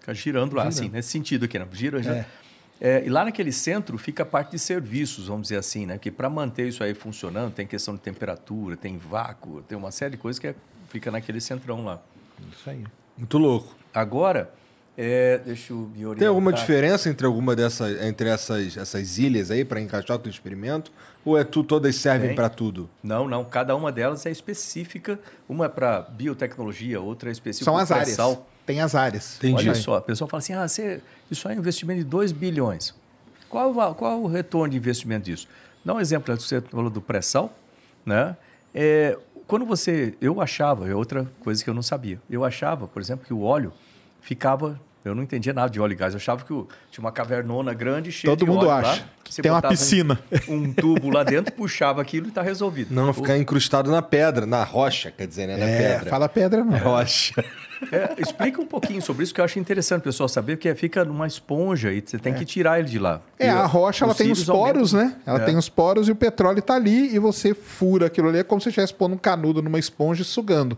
Fica 0.01 0.13
girando 0.13 0.57
lá, 0.57 0.65
assim, 0.65 0.89
nesse 0.89 1.11
sentido 1.11 1.45
aqui, 1.45 1.57
né? 1.59 1.67
Gira, 1.73 2.03
gira. 2.03 2.27
É, 2.81 3.05
e 3.05 3.09
lá 3.09 3.25
naquele 3.25 3.53
centro 3.53 3.99
fica 3.99 4.23
a 4.23 4.27
parte 4.27 4.53
de 4.53 4.59
serviços, 4.59 5.27
vamos 5.27 5.43
dizer 5.43 5.57
assim, 5.57 5.85
né? 5.87 5.99
Que 5.99 6.11
para 6.11 6.29
manter 6.31 6.69
isso 6.69 6.83
aí 6.83 6.95
funcionando, 6.95 7.53
tem 7.53 7.67
questão 7.67 7.95
de 7.95 8.01
temperatura, 8.01 8.77
tem 8.77 8.97
vácuo, 8.99 9.63
tem 9.63 9.77
uma 9.77 9.91
série 9.91 10.13
de 10.13 10.17
coisas 10.17 10.39
que 10.39 10.49
é- 10.49 10.55
fica 10.89 11.11
naquele 11.11 11.41
centrão 11.41 11.85
lá. 11.85 12.01
Isso 12.53 12.71
aí. 12.71 12.85
Muito 13.17 13.37
louco. 13.37 13.77
Agora, 13.93 14.51
é, 15.01 15.39
deixa 15.39 15.73
eu 15.73 15.77
me 15.77 16.05
orientar. 16.05 16.19
Tem 16.19 16.27
alguma 16.27 16.53
diferença 16.53 17.09
entre 17.09 17.25
alguma 17.25 17.55
dessas, 17.55 18.03
entre 18.03 18.29
essas, 18.29 18.77
essas 18.77 19.17
ilhas 19.17 19.49
aí 19.49 19.65
para 19.65 19.81
encaixar 19.81 20.17
o 20.17 20.19
teu 20.19 20.29
experimento? 20.29 20.91
Ou 21.25 21.39
é 21.39 21.45
tu 21.45 21.63
todas 21.63 21.95
servem 21.95 22.35
para 22.35 22.49
tudo? 22.49 22.91
Não, 23.01 23.29
não. 23.29 23.45
Cada 23.45 23.77
uma 23.77 23.93
delas 23.93 24.27
é 24.27 24.31
específica. 24.33 25.17
Uma 25.49 25.67
é 25.67 25.69
para 25.69 26.01
biotecnologia, 26.01 27.01
outra 27.01 27.31
é 27.31 27.33
específica 27.33 27.65
São 27.65 27.79
as 27.79 27.93
áreas. 27.93 28.19
Tem 28.67 28.81
as 28.81 28.97
áreas. 28.97 29.37
Entendi. 29.37 29.69
Olha 29.69 29.75
só, 29.77 29.95
a 29.99 30.01
pessoa 30.01 30.29
fala 30.29 30.41
assim: 30.41 30.53
ah, 30.53 30.67
você, 30.67 31.01
isso 31.31 31.49
é 31.49 31.55
um 31.55 31.59
investimento 31.59 32.01
de 32.01 32.05
2 32.05 32.33
bilhões. 32.33 32.93
Qual, 33.49 33.95
qual 33.95 34.21
o 34.21 34.27
retorno 34.27 34.73
de 34.73 34.79
investimento 34.79 35.27
disso? 35.27 35.47
Dá 35.85 35.95
um 35.95 36.01
exemplo, 36.01 36.37
você 36.37 36.61
falou 36.61 36.91
do 36.91 37.01
pré-sal, 37.01 37.57
né? 38.05 38.37
É, 38.75 39.17
quando 39.47 39.65
você. 39.65 40.15
Eu 40.21 40.41
achava, 40.41 40.89
é 40.89 40.95
outra 40.95 41.31
coisa 41.39 41.63
que 41.63 41.71
eu 41.71 41.75
não 41.75 41.83
sabia. 41.83 42.21
Eu 42.29 42.45
achava, 42.45 42.89
por 42.89 43.01
exemplo, 43.01 43.25
que 43.25 43.33
o 43.33 43.43
óleo 43.43 43.73
ficava. 44.21 44.79
Eu 45.05 45.15
não 45.15 45.23
entendia 45.23 45.53
nada 45.53 45.71
de 45.71 45.81
óleo 45.81 45.93
e 45.93 45.97
gás. 45.97 46.13
Eu 46.13 46.19
achava 46.19 46.43
que 46.45 46.49
tinha 46.91 47.01
uma 47.01 47.13
cavernona 47.13 47.73
grande 47.73 48.11
cheia 48.13 48.31
Todo 48.31 48.41
de 48.45 48.51
mundo 48.51 48.67
óleo 48.67 48.71
acha. 48.89 49.01
lá. 49.03 49.09
Você 49.29 49.43
Tem 49.43 49.51
uma 49.51 49.59
botava 49.59 49.75
um- 49.75 49.77
piscina. 49.77 50.19
Um, 50.49 50.73
tubo 50.73 51.11
lá 51.11 51.23
dentro, 51.23 51.53
puxava 51.53 52.01
aquilo 52.03 52.27
e 52.27 52.29
está 52.31 52.43
resolvido. 52.43 52.95
Não 52.95 53.13
ficar 53.13 53.37
incrustado 53.39 53.91
na 53.91 54.03
pedra, 54.03 54.45
na 54.47 54.65
rocha, 54.65 55.11
quer 55.11 55.27
dizer, 55.27 55.47
né? 55.47 55.57
Na 55.57 55.67
É, 55.67 55.93
pedra. 55.97 56.11
fala 56.11 56.29
pedra 56.29 56.65
não. 56.65 56.77
Rocha. 56.79 57.45
É, 57.93 58.21
explica 58.21 58.61
um 58.61 58.67
pouquinho 58.67 59.01
sobre 59.01 59.23
isso 59.23 59.33
que 59.33 59.41
eu 59.41 59.45
acho 59.45 59.57
interessante 59.59 60.01
o 60.01 60.05
pessoal 60.05 60.29
saber, 60.29 60.57
porque 60.57 60.75
fica 60.75 61.05
numa 61.05 61.27
esponja 61.29 61.93
e 61.93 62.03
você 62.05 62.19
tem 62.19 62.35
que 62.35 62.45
tirar 62.45 62.81
ele 62.81 62.89
de 62.89 62.99
lá. 62.99 63.21
É, 63.39 63.47
E 63.47 63.49
a 63.51 63.65
rocha 63.67 64.05
ela 64.05 64.15
tem 64.17 64.33
os 64.33 64.43
poros, 64.45 64.95
aumentam. 64.95 65.17
né? 65.17 65.23
Ela 65.25 65.43
É. 65.43 65.45
tem 65.45 65.57
os 65.57 65.69
poros 65.69 66.09
e 66.09 66.13
o 66.13 66.17
petróleo 66.17 66.61
tá 66.61 66.75
ali 66.75 67.15
e 67.15 67.19
você 67.21 67.55
fura 67.55 68.07
aquilo 68.07 68.29
ali. 68.31 68.39
É 68.39 68.43
como 68.43 68.61
se 68.61 68.65
você 68.65 68.71
estivesse 68.71 68.95
pondo 68.95 69.15
um 69.15 69.19
canudo 69.19 69.63
numa 69.63 69.79
esponja 69.79 70.23
e 70.23 70.25
sugando. 70.25 70.77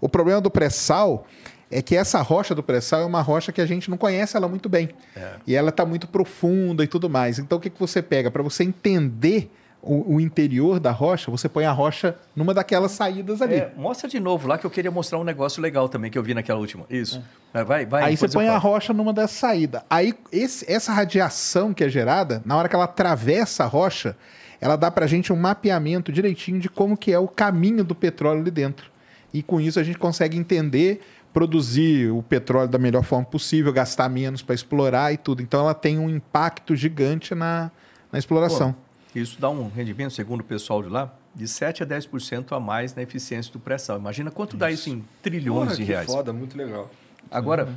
O 0.00 0.08
problema 0.08 0.40
do 0.40 0.50
pré-sal 0.50 1.26
é 1.70 1.80
que 1.80 1.94
essa 1.96 2.20
rocha 2.20 2.54
do 2.54 2.62
pré-sal 2.62 3.02
é 3.02 3.04
uma 3.04 3.20
rocha 3.22 3.52
que 3.52 3.60
a 3.60 3.66
gente 3.66 3.88
não 3.90 3.96
conhece 3.96 4.36
ela 4.36 4.48
muito 4.48 4.68
bem. 4.68 4.88
É. 5.16 5.34
E 5.46 5.54
ela 5.54 5.70
tá 5.70 5.86
muito 5.86 6.08
profunda 6.08 6.82
e 6.82 6.86
tudo 6.86 7.08
mais. 7.08 7.38
Então 7.38 7.58
o 7.58 7.60
que, 7.60 7.70
que 7.70 7.78
você 7.78 8.02
pega? 8.02 8.30
Para 8.30 8.42
você 8.42 8.64
entender 8.64 9.50
o, 9.82 10.16
o 10.16 10.20
interior 10.20 10.78
da 10.78 10.90
rocha, 10.90 11.30
você 11.30 11.48
põe 11.48 11.64
a 11.64 11.72
rocha 11.72 12.14
numa 12.36 12.52
daquelas 12.52 12.90
saídas 12.92 13.40
ali. 13.40 13.54
É, 13.54 13.72
mostra 13.76 14.08
de 14.08 14.20
novo 14.20 14.46
lá 14.48 14.58
que 14.58 14.66
eu 14.66 14.70
queria 14.70 14.90
mostrar 14.90 15.18
um 15.18 15.24
negócio 15.24 15.62
legal 15.62 15.88
também 15.88 16.10
que 16.10 16.18
eu 16.18 16.22
vi 16.22 16.34
naquela 16.34 16.58
última. 16.60 16.84
Isso. 16.90 17.22
Vai, 17.52 17.64
vai. 17.64 17.86
vai, 17.86 18.02
Aí 18.04 18.16
você 18.16 18.28
põe 18.28 18.48
a 18.48 18.58
rocha 18.58 18.92
numa 18.92 19.12
dessas 19.12 19.38
saídas. 19.38 19.80
Aí 19.88 20.12
esse- 20.32 20.70
essa 20.70 20.92
radiação 20.92 21.72
que 21.72 21.82
é 21.84 21.88
gerada, 21.88 22.42
na 22.44 22.56
hora 22.56 22.68
que 22.68 22.74
ela 22.74 22.84
atravessa 22.84 23.64
a 23.64 23.66
rocha, 23.66 24.14
ela 24.60 24.76
dá 24.76 24.90
pra 24.90 25.06
gente 25.06 25.32
um 25.32 25.36
mapeamento 25.36 26.12
direitinho 26.12 26.60
de 26.60 26.68
como 26.68 26.94
que 26.96 27.10
é 27.12 27.18
o 27.18 27.26
caminho 27.26 27.82
do 27.82 27.94
petróleo 27.94 28.40
ali 28.42 28.50
dentro. 28.50 28.90
E 29.32 29.42
com 29.42 29.58
isso 29.60 29.80
a 29.80 29.82
gente 29.82 29.96
consegue 29.96 30.36
entender, 30.36 31.00
produzir 31.32 32.10
o 32.10 32.22
petróleo 32.22 32.68
da 32.68 32.78
melhor 32.78 33.02
forma 33.04 33.24
possível, 33.24 33.72
gastar 33.72 34.08
menos 34.08 34.42
para 34.42 34.54
explorar 34.54 35.12
e 35.12 35.16
tudo. 35.16 35.42
Então 35.42 35.60
ela 35.60 35.74
tem 35.74 35.98
um 35.98 36.08
impacto 36.10 36.74
gigante 36.74 37.34
na, 37.34 37.70
na 38.10 38.18
exploração. 38.18 38.74
Isso 39.14 39.40
dá 39.40 39.48
um 39.50 39.68
rendimento, 39.68 40.12
segundo 40.12 40.40
o 40.40 40.44
pessoal 40.44 40.82
de 40.82 40.88
lá, 40.88 41.12
de 41.34 41.46
7 41.48 41.82
a 41.82 41.86
10% 41.86 42.52
a 42.56 42.60
mais 42.60 42.94
na 42.94 43.02
eficiência 43.02 43.52
do 43.52 43.58
pré-sal. 43.58 43.98
Imagina 43.98 44.30
quanto 44.30 44.56
dá 44.56 44.70
isso 44.70 44.88
em 44.90 45.04
trilhões 45.22 45.64
Porra, 45.64 45.76
de 45.76 45.82
que 45.84 45.88
reais. 45.92 46.06
foda, 46.06 46.32
muito 46.32 46.56
legal. 46.56 46.90
Agora, 47.30 47.68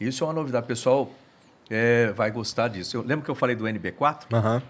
isso 0.00 0.24
é 0.24 0.26
uma 0.26 0.32
novidade. 0.32 0.64
O 0.64 0.68
pessoal 0.68 1.10
é, 1.70 2.12
vai 2.12 2.30
gostar 2.30 2.68
disso. 2.68 2.96
Eu 2.96 3.02
lembro 3.02 3.24
que 3.24 3.30
eu 3.30 3.34
falei 3.34 3.54
do 3.56 3.64
NB4? 3.64 4.24
Aham. 4.32 4.62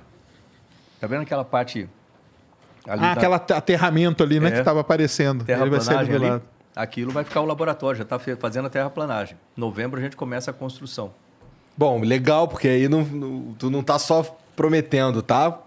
Tá 1.00 1.06
vendo 1.06 1.22
aquela 1.22 1.44
parte 1.44 1.88
ali 2.86 3.04
Ah, 3.04 3.14
da 3.14 3.20
aquele 3.20 3.34
aterramento 3.34 4.22
ali, 4.22 4.40
né, 4.40 4.48
É. 4.48 4.52
que 4.52 4.58
estava 4.58 4.80
aparecendo. 4.80 5.44
Ele 5.48 5.70
vai 5.70 5.80
ser 5.80 5.98
nivelado. 6.02 6.42
Aquilo 6.74 7.12
vai 7.12 7.22
ficar 7.24 7.40
o 7.40 7.46
laboratório, 7.46 7.96
já 7.98 8.02
está 8.04 8.18
fazendo 8.38 8.66
a 8.66 8.70
terraplanagem. 8.70 9.36
Novembro 9.56 10.00
a 10.00 10.02
gente 10.02 10.16
começa 10.16 10.50
a 10.50 10.54
construção. 10.54 11.12
Bom, 11.76 12.00
legal, 12.02 12.48
porque 12.48 12.68
aí 12.68 12.88
não, 12.88 13.02
não- 13.04 13.54
tu 13.58 13.70
não 13.70 13.82
tá 13.82 13.98
só 13.98 14.22
prometendo, 14.56 15.22
tá? 15.22 15.58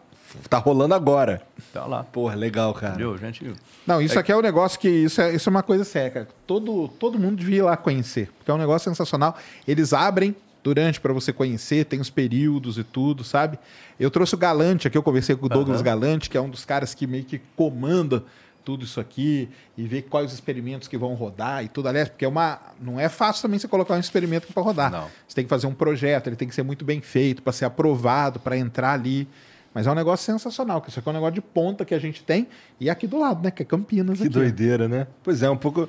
Tá 0.50 0.58
rolando 0.58 0.94
agora. 0.94 1.42
Tá 1.74 1.86
lá. 1.86 2.04
Porra, 2.04 2.36
legal, 2.36 2.74
cara. 2.74 2.94
Entendeu, 2.94 3.18
gente? 3.18 3.54
Não, 3.86 4.02
isso 4.02 4.20
aqui 4.20 4.32
é 4.32 4.36
um 4.36 4.42
negócio 4.42 4.78
que 4.78 4.90
isso 4.90 5.22
é, 5.22 5.34
isso 5.34 5.48
é 5.48 5.52
uma 5.52 5.64
coisa 5.64 5.86
séria, 5.86 6.10
cara. 6.12 6.28
Todo, 6.46 6.88
todo 6.90 7.18
mundo 7.18 7.38
devia 7.38 7.60
ir 7.60 7.62
lá 7.62 7.78
conhecer, 7.78 8.30
porque 8.38 8.52
é 8.52 8.54
um 8.54 8.58
negócio 8.58 8.90
sensacional. 8.90 9.38
Eles 9.66 9.94
abrem 9.94 10.36
durante 10.62 11.00
para 11.00 11.14
você 11.14 11.32
conhecer, 11.32 11.86
tem 11.86 12.02
os 12.02 12.10
períodos 12.10 12.78
e 12.78 12.84
tudo, 12.84 13.24
sabe? 13.24 13.58
Eu 13.98 14.12
trouxe 14.12 14.36
o 14.36 14.38
Galante 14.38 14.86
aqui, 14.88 14.98
eu 14.98 15.04
conversei 15.04 15.34
com 15.36 15.46
o 15.46 15.50
Douglas 15.50 15.78
Aham. 15.78 15.86
Galante, 15.86 16.30
que 16.30 16.38
é 16.38 16.42
um 16.42 16.50
dos 16.50 16.66
caras 16.66 16.94
que 16.94 17.08
meio 17.08 17.24
que 17.24 17.40
comanda 17.56 18.22
tudo 18.68 18.84
isso 18.84 18.99
aqui 18.99 19.48
e 19.77 19.88
ver 19.88 20.02
quais 20.02 20.27
os 20.27 20.34
experimentos 20.34 20.89
que 20.89 20.98
vão 20.98 21.14
rodar 21.14 21.64
e 21.64 21.69
tudo. 21.69 21.88
Aliás, 21.88 22.10
porque 22.10 22.26
é 22.26 22.27
uma, 22.27 22.60
não 22.81 22.99
é 22.99 23.07
fácil 23.07 23.41
também 23.44 23.57
você 23.57 23.65
colocar 23.65 23.94
um 23.94 23.99
experimento 23.99 24.52
para 24.52 24.61
rodar. 24.61 24.91
Não. 24.91 25.07
Você 25.26 25.35
tem 25.35 25.45
que 25.45 25.49
fazer 25.49 25.68
um 25.68 25.73
projeto, 25.73 26.27
ele 26.27 26.35
tem 26.35 26.49
que 26.49 26.53
ser 26.53 26.64
muito 26.64 26.84
bem 26.84 26.99
feito 26.99 27.41
para 27.41 27.53
ser 27.53 27.64
aprovado, 27.64 28.41
para 28.41 28.57
entrar 28.57 28.91
ali. 28.91 29.26
Mas 29.73 29.88
é 29.88 29.91
um 29.91 29.95
negócio 29.95 30.26
sensacional, 30.26 30.81
que 30.81 30.89
isso 30.89 30.99
aqui 30.99 31.07
é 31.07 31.11
um 31.11 31.14
negócio 31.14 31.35
de 31.35 31.39
ponta 31.41 31.85
que 31.85 31.95
a 31.95 31.99
gente 31.99 32.22
tem 32.22 32.45
e 32.77 32.89
aqui 32.89 33.07
do 33.07 33.18
lado, 33.18 33.41
né? 33.41 33.52
Que 33.52 33.61
é 33.61 33.65
Campinas 33.65 34.18
Que 34.18 34.26
aqui. 34.26 34.34
doideira, 34.34 34.89
né? 34.89 35.07
Pois 35.23 35.41
é, 35.41 35.49
um 35.49 35.56
pouco. 35.56 35.88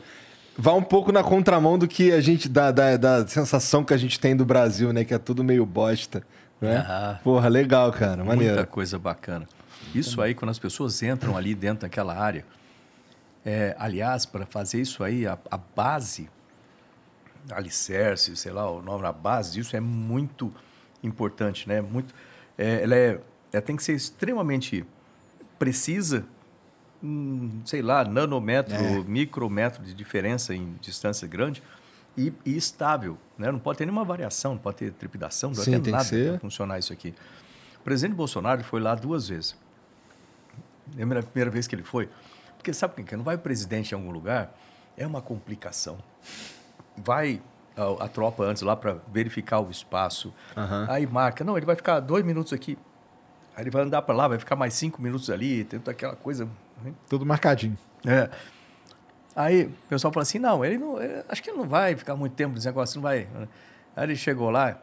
Vai 0.56 0.74
um 0.74 0.82
pouco 0.82 1.10
na 1.10 1.24
contramão 1.24 1.76
do 1.76 1.88
que 1.88 2.12
a 2.12 2.20
gente. 2.20 2.48
Da, 2.48 2.70
da, 2.70 2.96
da 2.96 3.26
sensação 3.26 3.82
que 3.82 3.92
a 3.92 3.96
gente 3.96 4.20
tem 4.20 4.36
do 4.36 4.44
Brasil, 4.44 4.92
né? 4.92 5.02
Que 5.04 5.14
é 5.14 5.18
tudo 5.18 5.42
meio 5.42 5.66
bosta. 5.66 6.22
Né? 6.60 6.76
Ah. 6.76 7.18
Porra, 7.24 7.48
legal, 7.48 7.90
cara. 7.90 8.24
Maneiro. 8.24 8.54
Muita 8.54 8.66
coisa 8.66 9.00
bacana. 9.00 9.46
Isso 9.92 10.20
aí, 10.20 10.32
quando 10.32 10.50
as 10.50 10.58
pessoas 10.60 11.02
entram 11.02 11.36
ali 11.36 11.54
dentro 11.54 11.82
daquela 11.82 12.14
área, 12.16 12.44
é, 13.48 13.74
aliás, 13.78 14.26
para 14.26 14.44
fazer 14.44 14.78
isso 14.78 15.02
aí, 15.02 15.26
a, 15.26 15.38
a 15.50 15.56
base, 15.56 16.28
alicerce, 17.50 18.36
sei 18.36 18.52
lá, 18.52 18.70
o 18.70 18.82
nome, 18.82 19.06
a 19.06 19.12
base 19.12 19.52
disso 19.52 19.74
é 19.74 19.80
muito 19.80 20.52
importante, 21.02 21.66
né? 21.66 21.80
Muito, 21.80 22.14
é, 22.58 22.82
ela 22.82 22.94
é, 22.94 23.20
ela 23.50 23.62
tem 23.62 23.74
que 23.74 23.82
ser 23.82 23.94
extremamente 23.94 24.84
precisa, 25.58 26.26
hum, 27.02 27.62
sei 27.64 27.80
lá, 27.80 28.04
nanômetro, 28.04 28.74
É. 28.74 29.02
micrômetro 29.04 29.82
de 29.82 29.94
diferença 29.94 30.54
em 30.54 30.74
distância 30.80 31.26
grande 31.26 31.62
e, 32.18 32.30
e 32.44 32.54
estável, 32.54 33.16
né? 33.38 33.50
Não 33.50 33.58
pode 33.58 33.78
ter 33.78 33.86
nenhuma 33.86 34.04
variação, 34.04 34.52
não 34.52 34.58
pode 34.58 34.76
ter 34.76 34.92
trepidação, 34.92 35.50
não 35.50 35.56
pode 35.56 35.64
Sim, 35.64 35.70
ter 35.70 35.80
tem 35.80 35.84
que 35.84 35.90
nada 35.98 36.30
para 36.32 36.38
funcionar 36.40 36.78
isso 36.78 36.92
aqui. 36.92 37.14
O 37.80 37.82
presidente 37.82 38.14
Bolsonaro 38.14 38.62
foi 38.62 38.80
lá 38.80 38.94
duas 38.94 39.28
vezes. 39.28 39.56
Lembra 40.94 41.20
a 41.20 41.22
primeira 41.22 41.50
vez 41.50 41.66
que 41.66 41.74
ele 41.74 41.82
foi? 41.84 42.10
Porque 42.58 42.72
sabe 42.74 43.00
o 43.00 43.04
que? 43.04 43.16
Não 43.16 43.24
vai 43.24 43.36
o 43.36 43.38
presidente 43.38 43.92
em 43.92 43.94
algum 43.94 44.10
lugar, 44.10 44.54
é 44.96 45.06
uma 45.06 45.22
complicação. 45.22 45.96
Vai 46.96 47.40
a, 47.76 48.04
a 48.04 48.08
tropa 48.08 48.42
antes 48.44 48.62
lá 48.62 48.76
para 48.76 48.96
verificar 49.12 49.60
o 49.60 49.70
espaço. 49.70 50.34
Aham. 50.56 50.86
Aí 50.90 51.06
marca, 51.06 51.42
não, 51.44 51.56
ele 51.56 51.64
vai 51.64 51.76
ficar 51.76 52.00
dois 52.00 52.24
minutos 52.24 52.52
aqui. 52.52 52.76
Aí 53.56 53.62
ele 53.64 53.70
vai 53.70 53.82
andar 53.82 54.02
para 54.02 54.14
lá, 54.14 54.28
vai 54.28 54.38
ficar 54.38 54.56
mais 54.56 54.74
cinco 54.74 55.00
minutos 55.00 55.30
ali, 55.30 55.64
tem 55.64 55.78
toda 55.80 55.92
aquela 55.92 56.14
coisa. 56.16 56.46
né? 56.84 56.92
Tudo 57.08 57.24
marcadinho. 57.24 57.78
É. 58.06 58.28
Aí 59.34 59.66
o 59.66 59.72
pessoal 59.88 60.12
fala 60.12 60.22
assim, 60.22 60.38
não, 60.38 60.64
ele 60.64 60.78
não, 60.78 61.00
ele- 61.00 61.22
acho 61.28 61.42
que 61.42 61.50
ele 61.50 61.58
não 61.58 61.68
vai 61.68 61.94
ficar 61.96 62.16
muito 62.16 62.34
tempo 62.34 62.54
nesse 62.54 62.66
negócio, 62.66 62.96
não 62.96 63.02
vai. 63.02 63.28
Aí 63.94 64.04
ele 64.04 64.16
chegou 64.16 64.50
lá, 64.50 64.78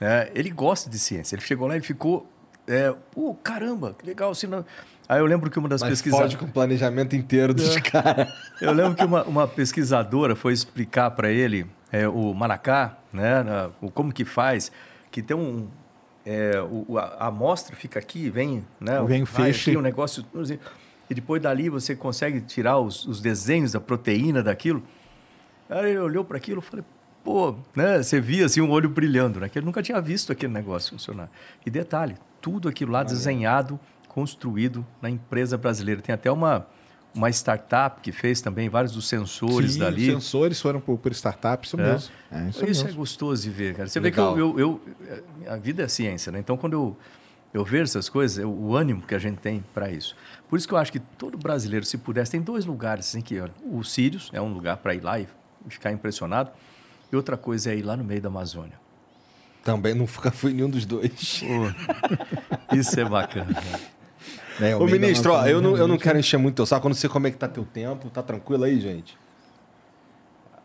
é, 0.00 0.30
ele 0.34 0.50
gosta 0.50 0.88
de 0.88 0.98
ciência, 0.98 1.34
ele 1.36 1.42
chegou 1.42 1.66
lá 1.68 1.76
e 1.76 1.80
ficou, 1.82 2.26
é, 2.66 2.94
pô, 3.12 3.34
caramba, 3.34 3.94
que 3.98 4.06
legal, 4.06 4.30
assim, 4.30 4.46
não... 4.46 4.64
Aí 5.08 5.20
eu 5.20 5.26
lembro 5.26 5.50
que 5.50 5.58
uma 5.58 5.68
das 5.68 5.82
pesquisadoras... 5.82 6.34
com 6.34 6.46
o 6.46 6.50
planejamento 6.50 7.14
inteiro 7.14 7.52
dos 7.52 7.76
caras. 7.78 8.32
Eu 8.60 8.72
lembro 8.72 8.94
que 8.94 9.04
uma, 9.04 9.22
uma 9.24 9.46
pesquisadora 9.46 10.34
foi 10.34 10.52
explicar 10.52 11.10
para 11.10 11.30
ele 11.30 11.66
é, 11.92 12.08
o 12.08 12.32
manacá, 12.32 12.96
né, 13.12 13.44
o 13.80 13.90
como 13.90 14.12
que 14.12 14.24
faz, 14.24 14.72
que 15.10 15.22
tem 15.22 15.36
um 15.36 15.68
é, 16.24 16.60
o, 16.62 16.98
a, 16.98 17.26
amostra 17.26 17.76
fica 17.76 17.98
aqui, 17.98 18.30
vem, 18.30 18.64
né, 18.80 19.02
Vem 19.02 19.26
feixe. 19.26 19.70
aqui, 19.70 19.78
um 19.78 19.82
negócio 19.82 20.24
e 21.08 21.14
depois 21.14 21.42
dali 21.42 21.68
você 21.68 21.94
consegue 21.94 22.40
tirar 22.40 22.78
os, 22.78 23.06
os 23.06 23.20
desenhos 23.20 23.72
da 23.72 23.80
proteína 23.80 24.42
daquilo. 24.42 24.82
Aí 25.68 25.90
ele 25.90 25.98
olhou 25.98 26.24
para 26.24 26.38
aquilo 26.38 26.60
e 26.60 26.62
falei, 26.62 26.84
pô, 27.22 27.56
né? 27.74 28.02
Você 28.02 28.20
via 28.20 28.46
assim 28.46 28.60
um 28.60 28.70
olho 28.70 28.88
brilhando, 28.88 29.40
né? 29.40 29.48
Que 29.48 29.58
ele 29.58 29.66
nunca 29.66 29.82
tinha 29.82 30.00
visto 30.00 30.32
aquele 30.32 30.52
negócio 30.52 30.92
funcionar. 30.92 31.30
E 31.64 31.70
detalhe, 31.70 32.16
tudo 32.40 32.68
aquilo 32.68 32.92
lá 32.92 33.02
desenhado, 33.02 33.78
construído 34.14 34.86
na 35.02 35.10
empresa 35.10 35.58
brasileira. 35.58 36.00
Tem 36.00 36.14
até 36.14 36.30
uma, 36.30 36.66
uma 37.14 37.28
startup 37.30 38.00
que 38.00 38.12
fez 38.12 38.40
também 38.40 38.68
vários 38.68 38.92
dos 38.92 39.08
sensores 39.08 39.72
Sim, 39.72 39.80
dali. 39.80 40.08
Os 40.08 40.14
sensores 40.22 40.60
foram 40.60 40.80
por, 40.80 40.96
por 40.98 41.12
startup, 41.12 41.66
isso 41.66 41.78
É. 41.80 41.82
mesmo. 41.92 42.10
É, 42.30 42.48
isso, 42.48 42.64
Isso, 42.64 42.82
é 42.82 42.84
mesmo. 42.86 42.98
gostoso 43.00 43.42
de 43.42 43.50
ver, 43.50 43.74
cara. 43.74 43.88
Você 43.88 43.98
Legal. 43.98 44.30
vê 44.30 44.34
que 44.36 44.40
eu, 44.40 44.58
eu, 44.58 44.80
eu- 45.08 45.52
A 45.52 45.56
vida 45.56 45.82
é 45.82 45.88
ciência, 45.88 46.30
né? 46.30 46.38
Então, 46.38 46.56
quando 46.56 46.72
eu, 46.74 46.96
eu 47.52 47.64
vejo 47.64 47.82
essas 47.84 48.08
coisas, 48.08 48.38
eu- 48.38 48.50
o 48.52 48.76
ânimo 48.76 49.02
que 49.02 49.14
a 49.14 49.18
gente 49.18 49.38
tem 49.38 49.64
para 49.74 49.90
isso. 49.90 50.16
Por 50.48 50.56
isso 50.56 50.68
que 50.68 50.74
eu 50.74 50.78
acho 50.78 50.92
que 50.92 51.00
todo 51.00 51.36
brasileiro, 51.36 51.84
se 51.84 51.98
pudesse, 51.98 52.30
tem 52.30 52.40
dois 52.40 52.64
lugares 52.64 53.08
assim 53.08 53.20
que. 53.20 53.38
Olha, 53.40 53.52
o 53.64 53.82
Sirius 53.82 54.30
é 54.32 54.40
um 54.40 54.52
lugar 54.52 54.76
para 54.76 54.94
ir 54.94 55.02
lá 55.02 55.18
e 55.18 55.26
ficar 55.68 55.90
impressionado. 55.90 56.50
E 57.12 57.16
outra 57.16 57.36
coisa 57.36 57.72
é 57.72 57.76
ir 57.76 57.82
lá 57.82 57.96
no 57.96 58.04
meio 58.04 58.20
da 58.20 58.28
Amazônia. 58.28 58.78
Também 59.62 59.94
nunca 59.94 60.30
fui 60.30 60.52
nenhum 60.52 60.68
dos 60.68 60.84
dois. 60.84 61.40
Pô, 61.42 62.74
isso 62.76 62.98
é 63.00 63.04
bacana. 63.04 63.46
né? 63.50 63.80
É, 64.60 64.76
o 64.76 64.82
Ô, 64.82 64.86
ministro, 64.86 65.32
ó, 65.32 65.46
eu 65.46 65.60
não, 65.60 65.76
eu 65.76 65.88
não 65.88 65.98
quero 65.98 66.18
encher 66.18 66.36
muito 66.38 66.56
teu 66.56 66.66
saco. 66.66 66.86
Eu 66.86 66.90
não 66.90 66.96
sei 66.96 67.10
como 67.10 67.26
é 67.26 67.30
que 67.30 67.36
tá 67.36 67.48
teu 67.48 67.64
tempo. 67.64 68.08
Tá 68.10 68.22
tranquilo 68.22 68.64
aí, 68.64 68.78
gente? 68.80 69.16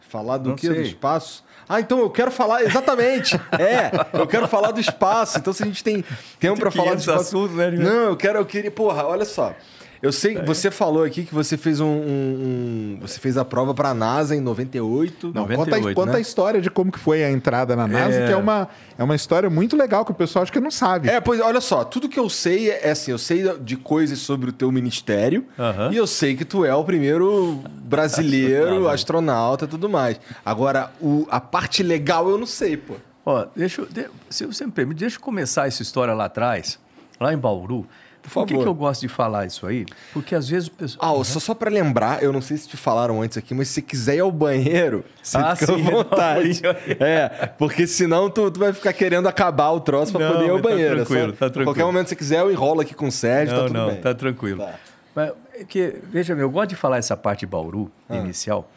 Falar 0.10 0.38
do 0.38 0.50
Não 0.50 0.56
quê? 0.56 0.70
Do 0.70 0.76
sei. 0.76 0.84
espaço? 0.84 1.44
Ah, 1.68 1.80
então 1.80 2.00
eu 2.00 2.10
quero 2.10 2.32
falar, 2.32 2.64
exatamente. 2.64 3.36
é, 3.60 3.92
eu 4.14 4.26
quero 4.26 4.48
falar 4.48 4.72
do 4.72 4.80
espaço. 4.80 5.38
Então 5.38 5.54
se 5.54 5.62
a 5.62 5.66
gente 5.68 5.84
tem 5.84 6.04
tempo 6.40 6.60
pra 6.60 6.72
falar 6.72 6.96
do 6.96 7.02
500 7.02 7.08
espaço... 7.08 7.22
assuntos, 7.22 7.56
né? 7.56 7.70
Não, 7.72 8.10
eu 8.10 8.18
quero, 8.18 8.40
eu 8.40 8.46
queria... 8.46 8.72
Porra, 8.72 9.06
olha 9.06 9.26
só. 9.26 9.54
Eu 10.02 10.12
sei 10.14 10.38
É. 10.38 10.40
que 10.40 10.46
você 10.48 10.72
falou 10.72 11.04
aqui 11.04 11.24
que 11.26 11.34
você 11.36 11.58
fez 11.58 11.80
um... 11.82 11.86
um- 11.86 12.96
um- 12.96 12.98
você 13.02 13.20
fez 13.20 13.38
a 13.38 13.44
prova 13.44 13.74
pra 13.74 13.94
NASA 13.94 14.36
em 14.36 14.40
98. 14.40 15.28
Não, 15.34 15.44
conta, 15.44 15.58
98, 15.58 15.96
conta 15.96 16.12
né? 16.14 16.18
a 16.18 16.22
história 16.22 16.62
de 16.62 16.70
como 16.70 16.92
que 16.92 16.98
foi 17.00 17.24
a 17.24 17.30
entrada 17.32 17.76
na 17.76 17.86
NASA, 17.88 18.16
É. 18.20 18.28
que 18.28 18.32
é 18.32 18.38
uma, 18.38 18.70
é 18.98 19.04
uma 19.04 19.16
história 19.16 19.50
muito 19.50 19.76
legal 19.76 20.06
que 20.06 20.12
o 20.12 20.14
pessoal 20.16 20.44
acho 20.44 20.52
que 20.54 20.60
não 20.60 20.72
sabe. 20.72 21.10
É, 21.10 21.20
pois 21.20 21.42
olha 21.42 21.60
só, 21.60 21.84
tudo 21.84 22.08
que 22.08 22.18
eu 22.20 22.30
sei 22.30 22.70
é 22.70 22.92
assim, 22.92 23.12
eu 23.12 23.18
sei 23.18 23.44
de 23.60 23.76
coisas 23.76 24.20
sobre 24.20 24.50
o 24.50 24.54
teu 24.54 24.72
ministério 24.72 25.46
Aham. 25.58 25.92
e 25.92 25.98
eu 25.98 26.08
sei 26.08 26.36
que 26.36 26.46
tu 26.46 26.64
é 26.64 26.74
o 26.74 26.84
primeiro 26.84 27.62
brasileiro 27.82 28.88
Astronauta. 28.88 28.94
astronauta 28.94 29.66
e 29.66 29.68
tudo 29.68 29.90
mais. 29.90 30.20
Agora, 30.46 30.92
o- 31.02 31.28
a 31.30 31.40
parte 31.42 31.84
legal 31.84 32.30
eu 32.30 32.38
não 32.38 32.46
sei, 32.48 32.78
pô. 32.78 32.96
Ó, 33.26 33.46
deixa, 33.56 33.82
eu- 33.82 33.86
de- 33.88 34.10
se 34.30 34.46
você 34.46 34.66
me 34.66 34.72
permite, 34.72 35.00
deixa 35.00 35.18
eu 35.18 35.22
começar 35.22 35.68
essa 35.68 35.82
história 35.82 36.14
lá 36.14 36.26
atrás, 36.26 36.80
lá 37.20 37.34
em 37.34 37.38
Bauru. 37.38 37.86
Por 38.22 38.46
que, 38.46 38.54
favor. 38.54 38.64
que 38.64 38.70
eu 38.70 38.74
gosto 38.74 39.02
de 39.02 39.08
falar 39.08 39.46
isso 39.46 39.66
aí? 39.66 39.86
Porque 40.14 40.36
às 40.36 40.48
vezes 40.50 40.68
o 40.68 40.72
pessoal. 40.72 41.00
Ah, 41.02 41.14
ó, 41.20 41.24
só, 41.24 41.40
só 41.40 41.54
pra 41.56 41.70
lembrar, 41.70 42.22
eu 42.22 42.32
não 42.34 42.42
sei 42.42 42.58
se 42.58 42.68
te 42.68 42.78
falaram 42.78 43.22
antes 43.22 43.38
aqui, 43.38 43.54
mas 43.54 43.68
se 43.70 43.76
você 43.76 43.82
quiser 43.82 44.16
ir 44.18 44.20
ao 44.20 44.32
banheiro, 44.32 45.04
você 45.24 45.38
Ah, 45.38 45.56
fica 45.56 45.74
sim, 45.74 45.82
à 45.88 45.92
vontade. 45.92 46.62
não, 46.62 46.70
é, 47.08 47.30
porque 47.58 47.88
senão 47.88 48.30
tu, 48.30 48.52
tu 48.52 48.60
vai 48.60 48.72
ficar 48.74 48.94
querendo 48.94 49.28
acabar 49.28 49.72
o 49.72 49.80
troço 49.80 50.18
Não, 50.18 50.32
poder 50.34 50.46
ir 50.46 50.50
ao 50.50 50.58
tá 50.62 50.70
banheiro. 50.70 50.94
É 50.94 50.96
tranquilo, 51.06 51.32
só- 51.32 51.32
tá 51.32 51.38
tranquilo. 51.50 51.66
Qualquer 51.66 51.86
momento 51.86 52.04
que 52.04 52.10
você 52.10 52.16
quiser, 52.16 52.40
eu 52.42 52.52
enrolo 52.52 52.82
aqui 52.82 52.94
com 52.94 53.08
o 53.08 53.12
Sérgio, 53.12 53.56
tá 53.56 53.62
não, 53.62 53.68
tudo 53.68 53.78
não, 53.80 53.88
bem. 53.88 54.02
tá 54.02 54.14
tranquilo. 54.14 54.60
Tá. 54.64 54.76
Mas, 55.16 55.32
é 55.56 55.64
que, 55.64 55.96
veja 56.12 56.36
bem, 56.36 56.44
eu 56.44 56.50
gosto 56.52 56.70
de 56.70 56.76
falar 56.76 56.98
essa 56.98 57.18
parte 57.18 57.42
de 57.42 57.46
Bauru, 57.48 57.90
Ah. 58.08 58.18
inicial, 58.18 58.70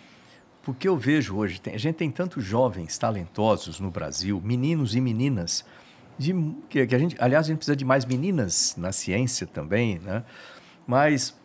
porque 0.63 0.89
eu 0.89 0.97
vejo 0.97 1.37
hoje, 1.37 1.61
tem- 1.61 1.75
a 1.75 1.79
gente 1.79 1.97
tem 1.97 2.11
tantos 2.11 2.43
jovens 2.45 2.97
talentosos 2.97 3.81
no 3.81 3.91
Brasil, 3.91 4.41
meninos 4.43 4.95
e 4.95 5.01
meninas, 5.01 5.65
de, 6.19 6.35
que, 6.69 6.87
que 6.87 6.95
a 6.95 6.99
gente, 6.99 7.17
aliás, 7.19 7.47
a 7.47 7.49
gente 7.49 7.59
precisa 7.59 7.77
de 7.77 7.85
mais 7.85 8.05
meninas 8.05 8.75
na 8.77 8.93
ciência 8.93 9.47
também, 9.47 9.99
né? 9.99 10.25
Mas, 10.87 11.37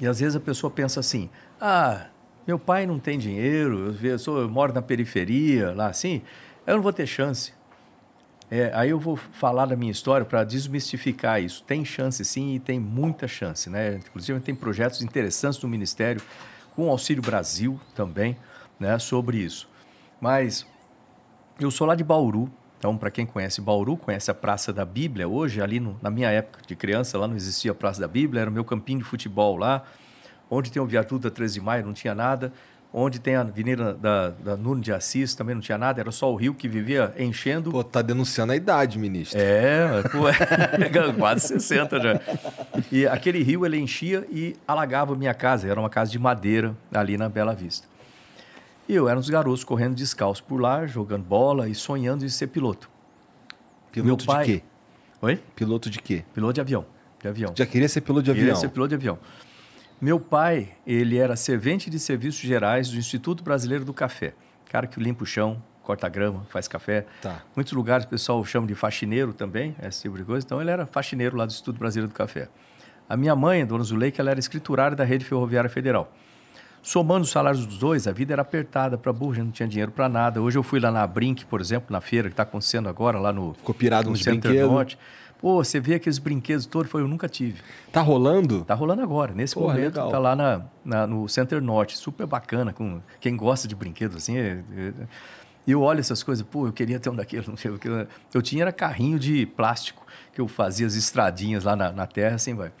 e 0.00 0.06
às 0.06 0.20
vezes 0.20 0.36
a 0.36 0.40
pessoa 0.40 0.70
pensa 0.70 1.00
assim, 1.00 1.28
ah, 1.60 2.06
meu 2.46 2.58
pai 2.58 2.86
não 2.86 2.98
tem 2.98 3.18
dinheiro, 3.18 3.96
eu, 4.02 4.18
sou, 4.18 4.40
eu 4.40 4.48
moro 4.48 4.72
na 4.72 4.82
periferia, 4.82 5.72
lá 5.72 5.88
assim, 5.88 6.22
eu 6.66 6.76
não 6.76 6.82
vou 6.82 6.92
ter 6.92 7.06
chance. 7.06 7.52
É, 8.50 8.70
aí 8.74 8.90
eu 8.90 8.98
vou 8.98 9.16
falar 9.16 9.64
da 9.64 9.74
minha 9.74 9.90
história 9.90 10.26
para 10.26 10.44
desmistificar 10.44 11.42
isso. 11.42 11.62
Tem 11.62 11.84
chance 11.86 12.22
sim 12.22 12.54
e 12.54 12.60
tem 12.60 12.78
muita 12.78 13.26
chance, 13.26 13.70
né? 13.70 13.94
Inclusive 13.94 14.40
tem 14.40 14.54
projetos 14.54 15.00
interessantes 15.00 15.62
no 15.62 15.68
Ministério, 15.68 16.20
com 16.76 16.86
o 16.86 16.90
Auxílio 16.90 17.22
Brasil 17.22 17.80
também, 17.94 18.36
né, 18.78 18.98
sobre 18.98 19.38
isso. 19.38 19.68
Mas 20.20 20.66
eu 21.58 21.70
sou 21.70 21.86
lá 21.86 21.94
de 21.94 22.04
Bauru, 22.04 22.50
então 22.82 22.96
para 22.98 23.12
quem 23.12 23.24
conhece 23.24 23.60
Bauru, 23.60 23.96
conhece 23.96 24.28
a 24.28 24.34
Praça 24.34 24.72
da 24.72 24.84
Bíblia. 24.84 25.28
Hoje, 25.28 25.62
ali 25.62 25.78
no- 25.78 25.96
na 26.02 26.10
minha 26.10 26.28
época 26.30 26.64
de 26.66 26.74
criança, 26.74 27.16
lá 27.16 27.28
não 27.28 27.36
existia 27.36 27.70
a 27.70 27.74
Praça 27.76 28.00
da 28.00 28.08
Bíblia, 28.08 28.40
era 28.40 28.50
o 28.50 28.52
meu 28.52 28.64
campinho 28.64 28.98
de 28.98 29.04
futebol 29.04 29.56
lá, 29.56 29.84
onde 30.50 30.72
tem 30.72 30.82
o 30.82 30.84
viaduto 30.86 31.20
da 31.20 31.30
13 31.30 31.54
de 31.54 31.60
maio, 31.64 31.86
não 31.86 31.92
tinha 31.92 32.12
nada. 32.12 32.52
Onde 32.92 33.20
tem 33.20 33.36
a 33.36 33.40
Avenida 33.42 33.94
da, 33.94 34.30
da 34.30 34.56
Nuno 34.56 34.80
de 34.80 34.92
Assis, 34.92 35.32
também 35.34 35.54
não 35.54 35.62
tinha 35.62 35.78
nada, 35.78 36.00
era 36.00 36.10
só 36.10 36.30
o 36.30 36.34
rio 36.36 36.52
que 36.54 36.66
vivia 36.68 37.14
enchendo. 37.16 37.70
Pô, 37.70 37.82
tá 37.84 38.02
denunciando 38.02 38.52
a 38.52 38.56
idade, 38.56 38.98
ministro. 38.98 39.38
É, 39.40 40.02
pô, 40.10 40.28
é, 40.28 40.34
quase 41.16 41.46
60 41.46 42.00
já. 42.00 42.20
E 42.90 43.06
aquele 43.06 43.42
rio 43.44 43.64
ele 43.64 43.78
enchia 43.78 44.26
e 44.28 44.56
alagava 44.66 45.14
a 45.14 45.16
minha 45.16 45.32
casa. 45.32 45.68
Era 45.68 45.78
uma 45.80 45.88
casa 45.88 46.10
de 46.10 46.18
madeira 46.18 46.76
ali 46.92 47.16
na 47.16 47.28
Bela 47.30 47.54
Vista. 47.54 47.86
E 48.88 48.94
eu 48.94 49.08
era 49.08 49.16
um 49.16 49.20
dos 49.20 49.30
garotos 49.30 49.64
correndo 49.64 49.94
descalço 49.94 50.42
por 50.44 50.60
lá, 50.60 50.86
jogando 50.86 51.22
bola 51.24 51.68
e 51.68 51.74
sonhando 51.74 52.24
em 52.24 52.28
ser 52.28 52.48
piloto. 52.48 52.90
Piloto 53.90 54.24
pai- 54.24 54.44
de 54.46 54.52
quê? 54.60 54.62
Oi? 55.20 55.40
Piloto 55.54 55.88
de 55.90 56.00
quê? 56.00 56.24
Piloto 56.34 56.54
de 56.54 56.60
avião. 56.60 56.84
De 57.20 57.28
avião. 57.28 57.52
Já 57.56 57.64
queria 57.66 57.88
ser 57.88 58.00
piloto 58.00 58.24
de 58.24 58.30
Eu 58.30 58.34
queria 58.34 58.50
avião? 58.52 58.60
ser 58.60 58.68
piloto 58.68 58.88
de 58.88 58.94
avião. 58.96 59.18
Meu 60.00 60.18
pai, 60.18 60.72
ele 60.84 61.16
era 61.16 61.36
servente 61.36 61.88
de 61.88 61.98
serviços 62.00 62.40
gerais 62.40 62.88
do 62.88 62.96
Instituto 62.96 63.44
Brasileiro 63.44 63.84
do 63.84 63.94
Café. 63.94 64.34
Cara 64.68 64.86
que 64.88 64.98
limpa 64.98 65.22
o 65.22 65.26
chão, 65.26 65.62
corta 65.82 66.08
grama, 66.08 66.44
faz 66.48 66.66
café. 66.66 67.06
Tá. 67.20 67.42
Muitos 67.54 67.72
lugares 67.74 68.04
o 68.04 68.08
pessoal 68.08 68.44
chama 68.44 68.66
de 68.66 68.74
faxineiro 68.74 69.32
também, 69.32 69.76
esse 69.82 70.02
tipo 70.02 70.16
de 70.16 70.24
coisa. 70.24 70.44
Então 70.44 70.60
ele 70.60 70.70
era 70.70 70.86
faxineiro 70.86 71.36
lá 71.36 71.46
do 71.46 71.50
Instituto 71.50 71.78
Brasileiro 71.78 72.12
do 72.12 72.16
Café. 72.16 72.48
A 73.08 73.16
minha 73.16 73.36
mãe, 73.36 73.64
Dona 73.64 73.84
Zuleika, 73.84 74.20
ela 74.20 74.30
era 74.30 74.40
escriturária 74.40 74.96
da 74.96 75.04
Rede 75.04 75.24
Ferroviária 75.24 75.68
Federal. 75.70 76.10
Somando 76.82 77.22
os 77.22 77.30
salários 77.30 77.64
dos 77.64 77.78
dois, 77.78 78.08
a 78.08 78.12
vida 78.12 78.32
era 78.32 78.42
apertada 78.42 78.98
para 78.98 79.12
burro, 79.12 79.32
a 79.32 79.34
gente 79.36 79.44
não 79.44 79.52
tinha 79.52 79.68
dinheiro 79.68 79.92
para 79.92 80.08
nada. 80.08 80.42
Hoje 80.42 80.58
eu 80.58 80.64
fui 80.64 80.80
lá 80.80 80.90
na 80.90 81.06
Brink, 81.06 81.44
por 81.46 81.60
exemplo, 81.60 81.86
na 81.92 82.00
feira 82.00 82.28
que 82.28 82.32
está 82.32 82.42
acontecendo 82.42 82.88
agora, 82.88 83.18
lá 83.20 83.32
no, 83.32 83.54
Ficou 83.54 83.72
pirado 83.74 84.10
no 84.10 84.16
Center 84.16 84.50
brinquedos? 84.50 84.70
Norte. 84.70 84.98
Pô, 85.40 85.62
você 85.62 85.78
vê 85.80 85.94
aqueles 85.94 86.18
brinquedos 86.18 86.66
todos, 86.66 86.90
foi, 86.90 87.02
eu 87.02 87.08
nunca 87.08 87.28
tive. 87.28 87.60
Tá 87.92 88.00
rolando? 88.00 88.64
Tá 88.64 88.74
rolando 88.74 89.02
agora, 89.02 89.32
nesse 89.32 89.54
Porra, 89.54 89.74
momento, 89.74 89.94
legal. 89.96 90.10
tá 90.10 90.18
lá 90.18 90.34
na, 90.36 90.62
na- 90.84 91.06
no 91.06 91.28
Center 91.28 91.60
Norte, 91.62 91.96
super 91.96 92.26
bacana, 92.26 92.72
com 92.72 93.00
quem 93.20 93.36
gosta 93.36 93.66
de 93.68 93.74
brinquedos 93.76 94.16
assim. 94.16 94.36
é- 94.38 94.62
é- 94.76 94.92
E 95.64 95.70
eu 95.70 95.80
olho 95.82 96.00
essas 96.00 96.24
coisas, 96.24 96.44
pô, 96.44 96.66
eu 96.66 96.72
queria 96.72 96.98
ter 96.98 97.10
um 97.10 97.14
daqueles, 97.14 97.46
não 97.48 97.56
sei 97.56 97.70
o 97.70 97.78
que. 97.78 97.88
Eu 98.34 98.42
tinha 98.42 98.62
era 98.64 98.72
carrinho 98.72 99.18
de 99.20 99.46
plástico, 99.46 100.04
que 100.34 100.40
eu 100.40 100.48
fazia 100.48 100.86
as 100.86 100.94
estradinhas 100.94 101.62
lá 101.62 101.76
na, 101.76 101.92
na 101.92 102.06
terra, 102.08 102.34
assim 102.34 102.54
vai. 102.54 102.72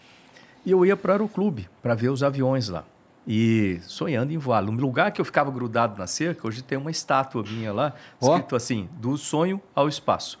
E 0.66 0.70
eu 0.72 0.84
ia 0.84 0.96
para 0.96 1.10
o 1.10 1.12
aeroclube 1.12 1.68
para 1.80 1.94
ver 1.94 2.08
os 2.10 2.22
aviões 2.24 2.68
lá. 2.68 2.84
E 3.26 3.80
sonhando 3.82 4.32
em 4.32 4.38
voar. 4.38 4.62
No 4.62 4.72
lugar 4.72 5.12
que 5.12 5.20
eu 5.20 5.24
ficava 5.24 5.50
grudado 5.50 5.98
na 5.98 6.06
cerca, 6.06 6.46
hoje 6.46 6.62
tem 6.62 6.76
uma 6.76 6.90
estátua 6.90 7.42
minha 7.44 7.72
lá, 7.72 7.92
escrito 8.20 8.56
assim, 8.56 8.88
do 8.94 9.16
sonho 9.16 9.60
ao 9.74 9.88
espaço. 9.88 10.38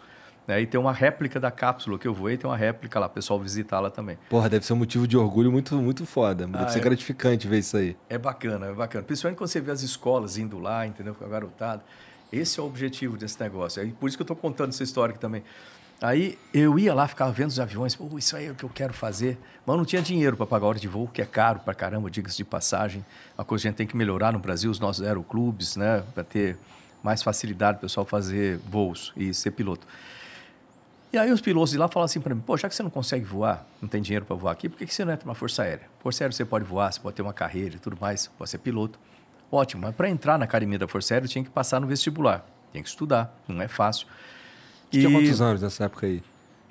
Aí 0.48 0.66
tem 0.66 0.78
uma 0.78 0.92
réplica 0.92 1.38
da 1.38 1.52
cápsula 1.52 1.96
que 1.96 2.06
eu 2.06 2.12
voei, 2.12 2.36
tem 2.36 2.50
uma 2.50 2.56
réplica 2.56 2.98
lá, 2.98 3.06
o 3.06 3.10
pessoal 3.10 3.38
visitar 3.38 3.78
lá 3.78 3.88
também. 3.90 4.18
Porra, 4.28 4.48
deve 4.48 4.66
ser 4.66 4.72
um 4.72 4.76
motivo 4.76 5.06
de 5.06 5.16
orgulho 5.16 5.52
muito, 5.52 5.76
muito 5.76 6.04
foda. 6.04 6.46
Deve 6.46 6.64
Ah, 6.64 6.68
ser 6.68 6.80
é. 6.80 6.82
gratificante 6.82 7.46
ver 7.46 7.58
isso 7.60 7.76
aí. 7.76 7.96
É 8.08 8.18
bacana, 8.18 8.66
é 8.66 8.72
bacana. 8.72 9.04
Principalmente 9.04 9.38
quando 9.38 9.48
você 9.48 9.60
vê 9.60 9.70
as 9.70 9.82
escolas 9.82 10.36
indo 10.36 10.58
lá, 10.58 10.84
entendeu? 10.84 11.14
Com 11.14 11.24
a 11.24 11.28
garotada. 11.28 11.84
Esse 12.32 12.58
é 12.58 12.62
o 12.62 12.66
objetivo 12.66 13.16
desse 13.16 13.40
negócio. 13.40 13.80
É 13.80 13.86
por 13.98 14.08
isso 14.08 14.16
que 14.18 14.22
eu 14.22 14.24
estou 14.24 14.36
contando 14.36 14.70
essa 14.70 14.82
história 14.82 15.12
aqui 15.12 15.20
também. 15.20 15.44
Aí 16.02 16.36
eu 16.52 16.76
ia 16.80 16.92
lá, 16.92 17.06
ficava 17.06 17.30
vendo 17.30 17.50
os 17.50 17.60
aviões, 17.60 17.94
pô, 17.94 18.18
isso 18.18 18.36
aí 18.36 18.46
é 18.46 18.50
o 18.50 18.56
que 18.56 18.64
eu 18.64 18.68
quero 18.68 18.92
fazer. 18.92 19.38
Mas 19.64 19.76
não 19.76 19.84
tinha 19.84 20.02
dinheiro 20.02 20.36
para 20.36 20.46
pagar 20.46 20.66
a 20.66 20.68
hora 20.70 20.78
de 20.80 20.88
voo, 20.88 21.06
que 21.06 21.22
é 21.22 21.24
caro 21.24 21.60
pra 21.60 21.72
caramba, 21.74 22.10
diga-se 22.10 22.36
de 22.36 22.44
passagem. 22.44 23.04
Uma 23.38 23.44
coisa 23.44 23.62
que 23.62 23.68
a 23.68 23.70
gente 23.70 23.78
tem 23.78 23.86
que 23.86 23.96
melhorar 23.96 24.32
no 24.32 24.40
Brasil, 24.40 24.68
os 24.68 24.80
nossos 24.80 25.06
aeroclubes, 25.06 25.76
né? 25.76 26.02
Para 26.12 26.24
ter 26.24 26.58
mais 27.04 27.22
facilidade 27.22 27.78
para 27.78 27.86
o 27.86 27.88
pessoal 27.88 28.04
fazer 28.04 28.58
voos 28.68 29.12
e 29.16 29.32
ser 29.32 29.52
piloto. 29.52 29.86
E 31.12 31.18
aí 31.18 31.30
os 31.30 31.40
pilotos 31.40 31.70
de 31.70 31.78
lá 31.78 31.86
falam 31.86 32.04
assim 32.04 32.20
para 32.20 32.34
mim, 32.34 32.40
pô, 32.40 32.56
já 32.56 32.68
que 32.68 32.74
você 32.74 32.82
não 32.82 32.90
consegue 32.90 33.24
voar, 33.24 33.64
não 33.80 33.88
tem 33.88 34.02
dinheiro 34.02 34.24
para 34.24 34.34
voar 34.34 34.52
aqui, 34.52 34.68
por 34.68 34.78
que 34.78 34.92
você 34.92 35.04
não 35.04 35.12
entra 35.12 35.26
na 35.26 35.34
Força 35.34 35.62
Aérea? 35.62 35.86
Força 36.00 36.24
Aérea 36.24 36.34
você 36.34 36.44
pode 36.44 36.64
voar, 36.64 36.90
você 36.92 36.98
pode 36.98 37.14
ter 37.14 37.22
uma 37.22 37.34
carreira 37.34 37.76
e 37.76 37.78
tudo 37.78 37.96
mais, 38.00 38.28
pode 38.38 38.50
ser 38.50 38.58
piloto. 38.58 38.98
Ótimo, 39.50 39.82
mas 39.82 39.94
para 39.94 40.08
entrar 40.08 40.38
na 40.38 40.46
academia 40.46 40.78
da 40.78 40.88
Força 40.88 41.14
Aérea 41.14 41.26
eu 41.26 41.28
tinha 41.28 41.44
que 41.44 41.50
passar 41.50 41.80
no 41.80 41.86
vestibular, 41.86 42.46
tinha 42.72 42.82
que 42.82 42.88
estudar, 42.88 43.36
não 43.46 43.60
é 43.60 43.68
fácil. 43.68 44.06
Você 44.92 45.00
Tinha 45.00 45.10
quantos 45.10 45.40
anos 45.40 45.62
nessa 45.62 45.84
época 45.84 46.06
aí? 46.06 46.22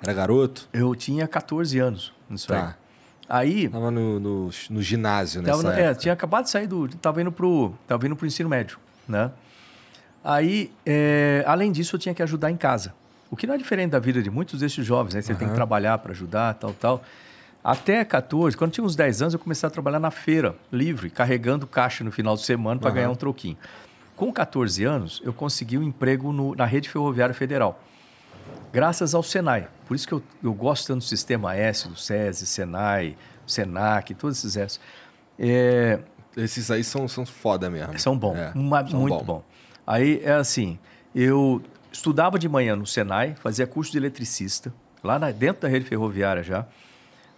Era 0.02 0.12
garoto? 0.12 0.68
Eu 0.72 0.94
tinha 0.94 1.26
14 1.26 1.78
anos 1.78 2.12
nisso 2.30 2.48
Tá. 2.48 2.68
aí. 2.68 2.74
Aí, 3.28 3.68
Tava 3.68 3.90
no, 3.90 4.20
no, 4.20 4.50
no 4.70 4.82
ginásio 4.82 5.40
nessa 5.42 5.62
Tava 5.62 5.74
no- 5.74 5.80
é, 5.82 5.94
tinha 5.94 6.12
acabado 6.12 6.44
de 6.44 6.50
sair 6.50 6.66
do. 6.66 6.86
Tava 6.88 7.20
indo 7.22 7.32
pro, 7.32 7.72
tava 7.86 8.04
indo 8.06 8.14
pro 8.14 8.26
ensino 8.26 8.48
médio, 8.48 8.78
né? 9.08 9.30
Aí, 10.22 10.70
é, 10.86 11.42
além 11.46 11.72
disso, 11.72 11.96
eu 11.96 12.00
tinha 12.00 12.14
que 12.14 12.22
ajudar 12.22 12.50
em 12.50 12.56
casa. 12.56 12.94
O 13.30 13.36
que 13.36 13.46
não 13.46 13.54
é 13.54 13.58
diferente 13.58 13.90
da 13.90 13.98
vida 13.98 14.22
de 14.22 14.30
muitos 14.30 14.60
desses 14.60 14.84
jovens, 14.84 15.14
né? 15.14 15.22
Você 15.22 15.34
tem 15.34 15.48
que 15.48 15.54
trabalhar 15.54 15.98
para 15.98 16.12
ajudar, 16.12 16.54
tal, 16.54 16.72
tal. 16.74 17.02
Até 17.64 18.04
14, 18.04 18.56
quando 18.56 18.72
tinha 18.72 18.84
uns 18.84 18.94
10 18.94 19.22
anos, 19.22 19.34
eu 19.34 19.40
comecei 19.40 19.66
a 19.66 19.70
trabalhar 19.70 19.98
na 20.00 20.10
feira, 20.10 20.54
livre, 20.70 21.08
carregando 21.08 21.66
caixa 21.66 22.04
no 22.04 22.10
final 22.12 22.34
de 22.36 22.42
semana 22.42 22.78
para 22.80 22.90
ganhar 22.90 23.10
um 23.10 23.14
troquinho. 23.14 23.56
Com 24.16 24.32
14 24.32 24.84
anos, 24.84 25.22
eu 25.24 25.32
consegui 25.32 25.78
um 25.78 25.82
emprego 25.82 26.32
no- 26.32 26.54
na 26.54 26.64
Rede 26.66 26.88
Ferroviária 26.88 27.34
Federal, 27.34 27.80
graças 28.72 29.14
ao 29.14 29.22
Senai. 29.22 29.68
Por 29.86 29.94
isso 29.94 30.06
que 30.06 30.14
eu, 30.14 30.22
eu 30.42 30.52
gosto 30.54 30.86
tanto 30.86 30.98
do 30.98 31.04
Sistema 31.04 31.54
S, 31.54 31.88
do 31.88 31.96
SESI, 31.96 32.46
Senai, 32.46 33.16
Senac, 33.46 34.14
todos 34.14 34.38
esses 34.38 34.56
S. 34.56 34.80
É, 35.38 35.98
Esses 36.36 36.70
aí 36.70 36.82
são, 36.84 37.06
são 37.08 37.26
foda 37.26 37.68
mesmo. 37.68 37.98
são 37.98 38.16
bons, 38.16 38.36
É, 38.38 38.52
uma- 38.54 38.86
são 38.88 39.00
muito 39.00 39.22
bom. 39.24 39.42
Aí 39.86 40.20
é 40.24 40.32
assim, 40.32 40.78
eu 41.14 41.60
estudava 41.92 42.38
de 42.38 42.48
manhã 42.48 42.74
no 42.76 42.86
Senai, 42.86 43.34
fazia 43.34 43.66
curso 43.66 43.92
de 43.92 43.98
eletricista, 43.98 44.72
lá 45.02 45.18
na- 45.18 45.30
dentro 45.30 45.62
da 45.62 45.68
rede 45.68 45.84
ferroviária 45.84 46.42
já. 46.42 46.66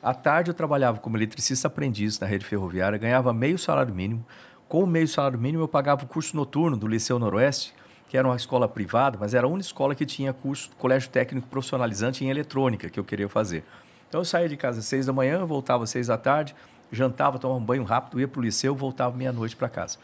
À 0.03 0.13
tarde 0.13 0.51
eu 0.51 0.55
trabalhava 0.55 0.99
como 0.99 1.17
eletricista 1.17 1.67
aprendiz 1.67 2.21
na 2.21 2.27
rede 2.27 2.45
ferroviária, 2.45 2.99
ganhava 2.99 3.33
meio 3.33 3.59
salário 3.59 3.95
mínimo. 3.95 4.25
Com 4.69 4.85
o 4.85 4.87
meio 4.87 5.09
salário 5.09 5.39
mínimo 5.39 5.63
eu 5.65 5.69
pagava 5.69 6.05
o 6.05 6.07
curso 6.07 6.37
noturno 6.37 6.77
do 6.77 6.87
Liceu 6.87 7.19
Noroeste, 7.19 7.75
que 8.15 8.19
era 8.19 8.29
uma 8.29 8.37
escola 8.37 8.69
privada, 8.69 9.19
mas 9.21 9.35
era 9.35 9.45
a 9.45 9.51
única 9.51 9.67
escola 9.67 9.93
que 9.93 10.07
tinha 10.07 10.33
curso 10.33 10.71
colégio 10.79 11.11
técnico 11.11 11.49
profissionalizante 11.49 12.25
em 12.25 12.31
eletrônica 12.31 12.89
que 12.89 13.01
eu 13.01 13.03
queria 13.03 13.29
fazer. 13.29 13.65
Então 14.09 14.21
eu 14.21 14.25
saía 14.25 14.49
de 14.49 14.57
casa 14.57 14.79
às 14.79 14.85
seis 14.85 15.07
da 15.07 15.13
manhã, 15.13 15.45
voltava 15.45 15.83
às 15.83 15.91
seis 15.91 16.07
da 16.07 16.17
tarde, 16.17 16.55
jantava, 16.93 17.41
tomava 17.41 17.59
um 17.59 17.65
banho 17.65 17.83
rápido, 17.83 18.21
ia 18.21 18.29
para 18.29 18.39
o 18.39 18.43
liceu, 18.45 18.73
voltava 18.73 19.17
meia-noite 19.17 19.57
para 19.57 19.69
casa. 19.69 19.99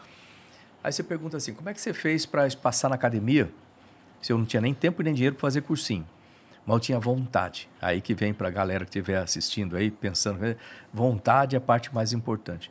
Aí 0.83 0.91
você 0.91 1.01
pergunta 1.03 1.37
assim, 1.37 1.53
como 1.53 1.69
é 1.69 1.73
que 1.73 1.79
você 1.79 1.93
fez 1.93 2.25
para 2.25 2.49
passar 2.61 2.89
na 2.89 2.95
academia 2.95 3.49
se 4.21 4.33
eu 4.33 4.37
não 4.37 4.43
tinha 4.43 4.59
nem 4.59 4.73
tempo 4.73 5.01
nem 5.01 5.13
dinheiro 5.13 5.37
para 5.37 5.43
fazer 5.43 5.61
cursinho? 5.61 6.05
Mas 6.65 6.73
eu 6.73 6.79
tinha 6.81 6.99
vontade. 6.99 7.69
Aí 7.81 8.01
que 8.01 8.13
vem 8.13 8.33
para 8.33 8.49
a 8.49 8.51
galera 8.51 8.83
que 8.83 8.89
estiver 8.89 9.19
assistindo 9.19 9.77
aí, 9.77 9.89
pensando, 9.89 10.45
eh, 10.45 10.57
vontade 10.93 11.55
é 11.55 11.59
a 11.59 11.61
parte 11.61 11.95
mais 11.95 12.11
importante. 12.11 12.69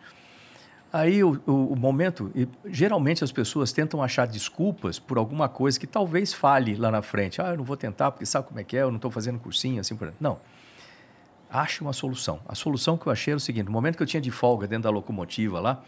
Aí 0.93 1.23
o, 1.23 1.41
o- 1.47 1.73
o 1.73 1.77
momento, 1.77 2.33
e 2.35 2.49
geralmente 2.67 3.23
as 3.23 3.31
pessoas 3.31 3.71
tentam 3.73 4.03
achar 4.03 4.27
desculpas 4.27 4.99
por 4.99 5.19
alguma 5.19 5.49
coisa 5.49 5.79
que 5.79 5.87
talvez 5.87 6.33
fale 6.33 6.75
lá 6.75 6.91
na 6.91 7.01
frente. 7.01 7.41
Ah, 7.41 7.51
eu 7.51 7.59
não 7.59 7.65
vou 7.65 7.77
tentar 7.77 8.11
porque 8.11 8.27
sabe 8.27 8.49
como 8.49 8.59
é 8.59 8.65
que 8.65 8.77
é, 8.77 8.83
eu 8.83 8.89
não 8.89 8.97
estou 8.97 9.11
fazendo 9.11 9.39
cursinho, 9.39 9.81
assim 9.81 9.95
por. 9.95 10.13
Não. 10.21 10.39
Ache 11.49 11.81
uma 11.81 11.93
solução. 11.93 12.41
A 12.49 12.55
solução 12.55 12.97
que 12.97 13.07
eu 13.07 13.13
achei 13.13 13.33
era 13.33 13.37
o 13.39 13.41
seguinte: 13.41 13.67
no 13.67 13.73
momento 13.73 13.97
que 13.97 14.03
eu 14.03 14.07
tinha 14.07 14.21
de 14.21 14.31
folga 14.31 14.67
dentro 14.67 14.85
da 14.85 14.91
locomotiva 14.91 15.61
lá, 15.61 15.81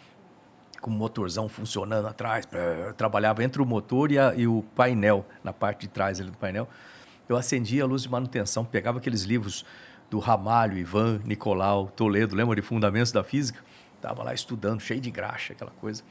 com 0.80 0.90
o 0.90 0.94
motorzão 0.94 1.48
funcionando 1.48 2.06
atrás, 2.08 2.46
eu 2.86 2.92
trabalhava 2.94 3.42
entre 3.44 3.62
o 3.62 3.66
motor 3.66 4.10
e, 4.12 4.18
a- 4.18 4.34
e 4.36 4.46
o 4.46 4.64
painel, 4.74 5.24
na 5.42 5.52
parte 5.52 5.82
de 5.82 5.88
trás 5.88 6.20
ali 6.20 6.30
do 6.30 6.36
painel. 6.38 6.68
Eu 7.28 7.36
acendia 7.36 7.84
a 7.84 7.86
luz 7.86 8.02
de 8.02 8.08
manutenção, 8.08 8.64
pegava 8.64 8.98
aqueles 8.98 9.22
livros 9.22 9.64
do 10.10 10.18
Ramalho, 10.18 10.76
Ivan, 10.76 11.20
Nicolau, 11.24 11.86
Toledo, 11.88 12.34
lembra 12.36 12.54
de 12.56 12.62
Fundamentos 12.62 13.12
da 13.12 13.22
Física? 13.24 13.60
Estava 14.02 14.24
lá 14.24 14.34
estudando, 14.34 14.80
cheio 14.80 15.00
de 15.00 15.12
graxa, 15.12 15.52
aquela 15.52 15.70
coisa. 15.80 16.02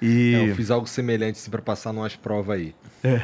E 0.00 0.32
É, 0.38 0.50
eu 0.50 0.54
fiz 0.54 0.70
algo 0.70 0.86
semelhante 0.86 1.40
assim, 1.40 1.50
para 1.50 1.60
passar 1.60 1.92
numas 1.92 2.14
provas 2.14 2.56
aí. 2.56 2.74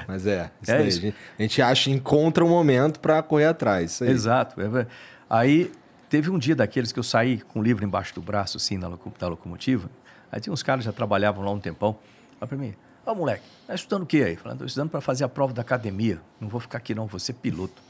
Mas 0.09 0.27
é, 0.27 0.51
isso 0.61 0.73
É 0.73 0.79
daí. 0.79 0.89
isso. 0.89 1.15
A, 1.39 1.43
gente, 1.43 1.63
acha, 1.63 1.89
encontra 1.91 2.45
um 2.45 2.49
momento 2.49 2.99
para 2.99 3.23
correr 3.23 3.45
atrás. 3.47 4.01
Exato. 4.01 4.61
é 4.61 4.69
ver- 4.69 4.89
Aí 5.31 5.71
teve 6.11 6.31
um 6.31 6.39
dia 6.39 6.57
daqueles 6.57 6.91
que 6.91 6.99
eu 6.99 7.03
saí 7.05 7.39
com 7.43 7.61
o 7.61 7.63
livro 7.63 7.85
embaixo 7.85 8.13
do 8.13 8.21
braço, 8.21 8.57
assim, 8.57 8.77
na 8.77 8.89
da 9.21 9.29
locomotiva. 9.29 9.89
Aí 10.33 10.41
tinha 10.41 10.53
uns 10.53 10.65
caras 10.65 10.81
que 10.83 10.87
já 10.87 10.93
trabalhavam 10.93 11.45
lá 11.45 11.53
um 11.53 11.61
tempão. 11.61 11.97
Olha 12.41 12.49
pra 12.49 12.59
mim, 12.59 12.75
ó 13.07 13.15
moleque, 13.15 13.45
tá 13.67 13.75
estudando 13.77 14.03
o 14.03 14.07
quê 14.07 14.25
aí? 14.25 14.35
Falando, 14.37 14.59
tô 14.59 14.65
estudando 14.67 14.91
para 14.91 15.01
fazer 15.01 15.23
a 15.23 15.29
prova 15.29 15.53
da 15.53 15.63
academia. 15.63 16.21
Não 16.41 16.49
vou 16.49 16.59
ficar 16.61 16.79
aqui 16.79 16.93
não, 16.93 17.07
vou 17.07 17.21
ser 17.21 17.35
piloto. 17.35 17.81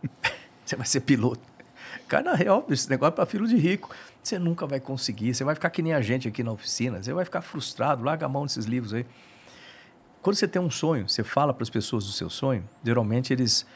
você 0.64 0.74
vai 0.74 0.86
ser 0.86 1.00
piloto. 1.00 1.42
Cara, 2.08 2.22
na 2.30 2.34
real, 2.34 2.64
esse 2.70 2.88
negócio 2.88 3.12
é 3.12 3.16
para 3.16 3.26
filho 3.26 3.46
de 3.46 3.56
rico. 3.56 3.94
Você 4.24 4.38
nunca 4.38 4.66
vai 4.66 4.80
conseguir, 4.80 5.34
você 5.34 5.44
vai 5.44 5.54
ficar 5.54 5.68
que 5.68 5.82
nem 5.82 5.92
a 5.92 6.00
gente 6.00 6.26
aqui 6.26 6.42
na 6.42 6.50
oficina, 6.50 7.02
você 7.02 7.12
vai 7.12 7.26
ficar 7.26 7.42
frustrado, 7.42 8.02
larga 8.02 8.24
a 8.24 8.28
mão 8.28 8.46
desses 8.46 8.64
livros 8.64 8.94
aí. 8.94 9.04
Quando 10.22 10.36
você 10.36 10.48
tem 10.48 10.62
um 10.62 10.70
sonho, 10.70 11.06
você 11.06 11.22
fala 11.22 11.52
para 11.52 11.62
as 11.62 11.68
pessoas 11.68 12.06
do 12.06 12.12
seu 12.12 12.30
sonho, 12.30 12.66
geralmente 12.82 13.34
eles, 13.34 13.66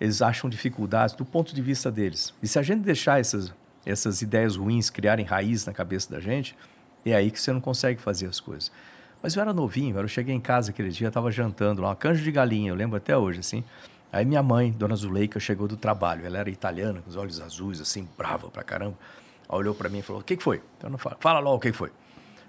eles 0.00 0.22
acham 0.22 0.48
dificuldades 0.48 1.14
do 1.14 1.26
ponto 1.26 1.54
de 1.54 1.60
vista 1.60 1.90
deles. 1.90 2.32
E 2.42 2.48
se 2.48 2.58
a 2.58 2.62
gente 2.62 2.80
deixar 2.80 3.20
essas, 3.20 3.52
essas 3.84 4.22
ideias 4.22 4.56
ruins 4.56 4.88
criarem 4.88 5.26
raiz 5.26 5.66
na 5.66 5.74
cabeça 5.74 6.10
da 6.10 6.20
gente, 6.20 6.56
é 7.04 7.14
aí 7.14 7.30
que 7.30 7.38
você 7.38 7.52
não 7.52 7.60
consegue 7.60 8.00
fazer 8.00 8.28
as 8.28 8.40
coisas. 8.40 8.72
Mas 9.22 9.36
eu 9.36 9.42
era 9.42 9.52
novinho, 9.52 9.98
eu 9.98 10.08
cheguei 10.08 10.34
em 10.34 10.40
casa 10.40 10.70
aquele 10.70 10.88
dia, 10.88 11.08
estava 11.08 11.30
jantando 11.30 11.82
lá, 11.82 11.94
uma 12.02 12.14
de 12.14 12.32
galinha, 12.32 12.70
eu 12.70 12.74
lembro 12.74 12.96
até 12.96 13.14
hoje, 13.14 13.40
assim. 13.40 13.62
Aí 14.10 14.24
minha 14.24 14.42
mãe, 14.42 14.72
dona 14.72 14.96
Zuleika, 14.96 15.38
chegou 15.38 15.68
do 15.68 15.76
trabalho. 15.76 16.24
Ela 16.24 16.38
era 16.38 16.48
italiana, 16.48 17.02
com 17.02 17.10
os 17.10 17.16
olhos 17.16 17.42
azuis, 17.42 17.78
assim, 17.78 18.08
brava 18.16 18.48
pra 18.48 18.62
caramba. 18.62 18.96
Olhou 19.48 19.74
pra 19.74 19.88
mim 19.88 19.98
e 19.98 20.02
falou: 20.02 20.20
O 20.20 20.24
que, 20.24 20.36
que 20.36 20.42
foi? 20.42 20.62
Então, 20.76 20.90
não 20.90 20.98
fala, 20.98 21.16
fala 21.18 21.38
logo 21.40 21.56
o 21.56 21.60
que 21.60 21.70
que 21.70 21.76
foi. 21.76 21.88
Eu 21.88 21.94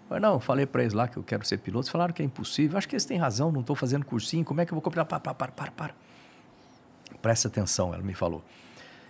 falei, 0.09 0.21
não, 0.21 0.39
falei 0.39 0.65
para 0.65 0.81
eles 0.81 0.93
lá 0.93 1.07
que 1.07 1.17
eu 1.17 1.23
quero 1.23 1.45
ser 1.45 1.59
piloto. 1.59 1.85
Eles 1.85 1.91
falaram 1.91 2.13
que 2.13 2.21
é 2.21 2.25
impossível. 2.25 2.77
Acho 2.77 2.87
que 2.87 2.95
eles 2.95 3.05
têm 3.05 3.17
razão, 3.17 3.51
não 3.51 3.61
estou 3.61 3.75
fazendo 3.75 4.05
cursinho. 4.05 4.43
Como 4.43 4.59
é 4.59 4.65
que 4.65 4.71
eu 4.71 4.75
vou 4.75 4.81
comprar? 4.81 5.05
Para, 5.05 5.19
para, 5.19 5.33
para, 5.33 5.51
para, 5.51 5.71
para. 5.71 5.95
Presta 7.21 7.47
atenção, 7.47 7.93
ela 7.93 8.03
me 8.03 8.13
falou. 8.13 8.43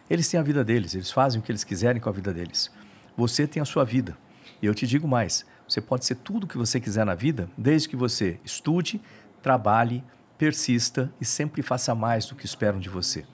Eles 0.09 0.27
têm 0.27 0.39
a 0.39 0.43
vida 0.43 0.63
deles, 0.63 0.95
eles 0.95 1.11
fazem 1.11 1.39
o 1.39 1.43
que 1.43 1.51
eles 1.51 1.63
quiserem 1.63 2.01
com 2.01 2.09
a 2.09 2.11
vida 2.11 2.33
deles. 2.33 2.71
Você 3.15 3.47
tem 3.47 3.61
a 3.61 3.65
sua 3.65 3.85
vida. 3.85 4.17
E 4.61 4.65
eu 4.65 4.73
te 4.73 4.85
digo 4.85 5.07
mais: 5.07 5.45
você 5.67 5.79
pode 5.79 6.05
ser 6.05 6.15
tudo 6.15 6.43
o 6.43 6.47
que 6.47 6.57
você 6.57 6.79
quiser 6.79 7.05
na 7.05 7.15
vida, 7.15 7.49
desde 7.57 7.87
que 7.87 7.95
você 7.95 8.39
estude, 8.43 9.01
trabalhe, 9.41 10.03
persista 10.37 11.13
e 11.21 11.25
sempre 11.25 11.61
faça 11.61 11.93
mais 11.93 12.25
do 12.25 12.35
que 12.35 12.45
esperam 12.45 12.79
de 12.79 12.89
você. 12.89 13.25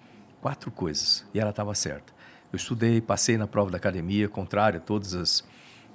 Quatro 0.41 0.69
coisas. 0.69 1.25
E 1.33 1.39
ela 1.39 1.51
estava 1.51 1.73
certa. 1.73 2.13
Eu 2.51 2.57
estudei, 2.57 3.01
passei 3.01 3.37
na 3.37 3.47
prova 3.47 3.69
da 3.71 3.77
academia, 3.77 4.29
contrário 4.29 4.77
a 4.77 4.81
todas 4.81 5.13
as. 5.13 5.43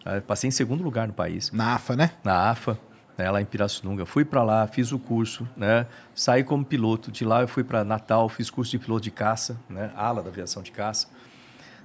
eh, 0.04 0.20
Passei 0.20 0.48
em 0.48 0.50
segundo 0.50 0.82
lugar 0.82 1.06
no 1.08 1.14
país 1.14 1.50
Na 1.52 1.74
AFA, 1.74 1.96
né? 1.96 2.12
na 2.22 2.50
AFA, 2.50 2.78
né, 3.16 3.30
lá 3.30 3.40
em 3.40 3.44
Pirassununga. 3.44 4.04
Fui 4.06 4.24
para 4.24 4.42
lá, 4.42 4.66
fiz 4.66 4.92
o 4.92 4.98
curso, 4.98 5.48
né, 5.56 5.86
saí 6.14 6.42
como 6.44 6.64
piloto. 6.64 7.10
De 7.10 7.24
lá 7.24 7.42
eu 7.42 7.48
fui 7.48 7.64
para 7.64 7.84
Natal, 7.84 8.28
fiz 8.28 8.50
curso 8.50 8.70
de 8.70 8.78
piloto 8.78 9.02
de 9.02 9.10
caça, 9.10 9.58
né, 9.68 9.90
ala 9.96 10.22
da 10.22 10.28
aviação 10.28 10.62
de 10.62 10.70
caça. 10.70 11.08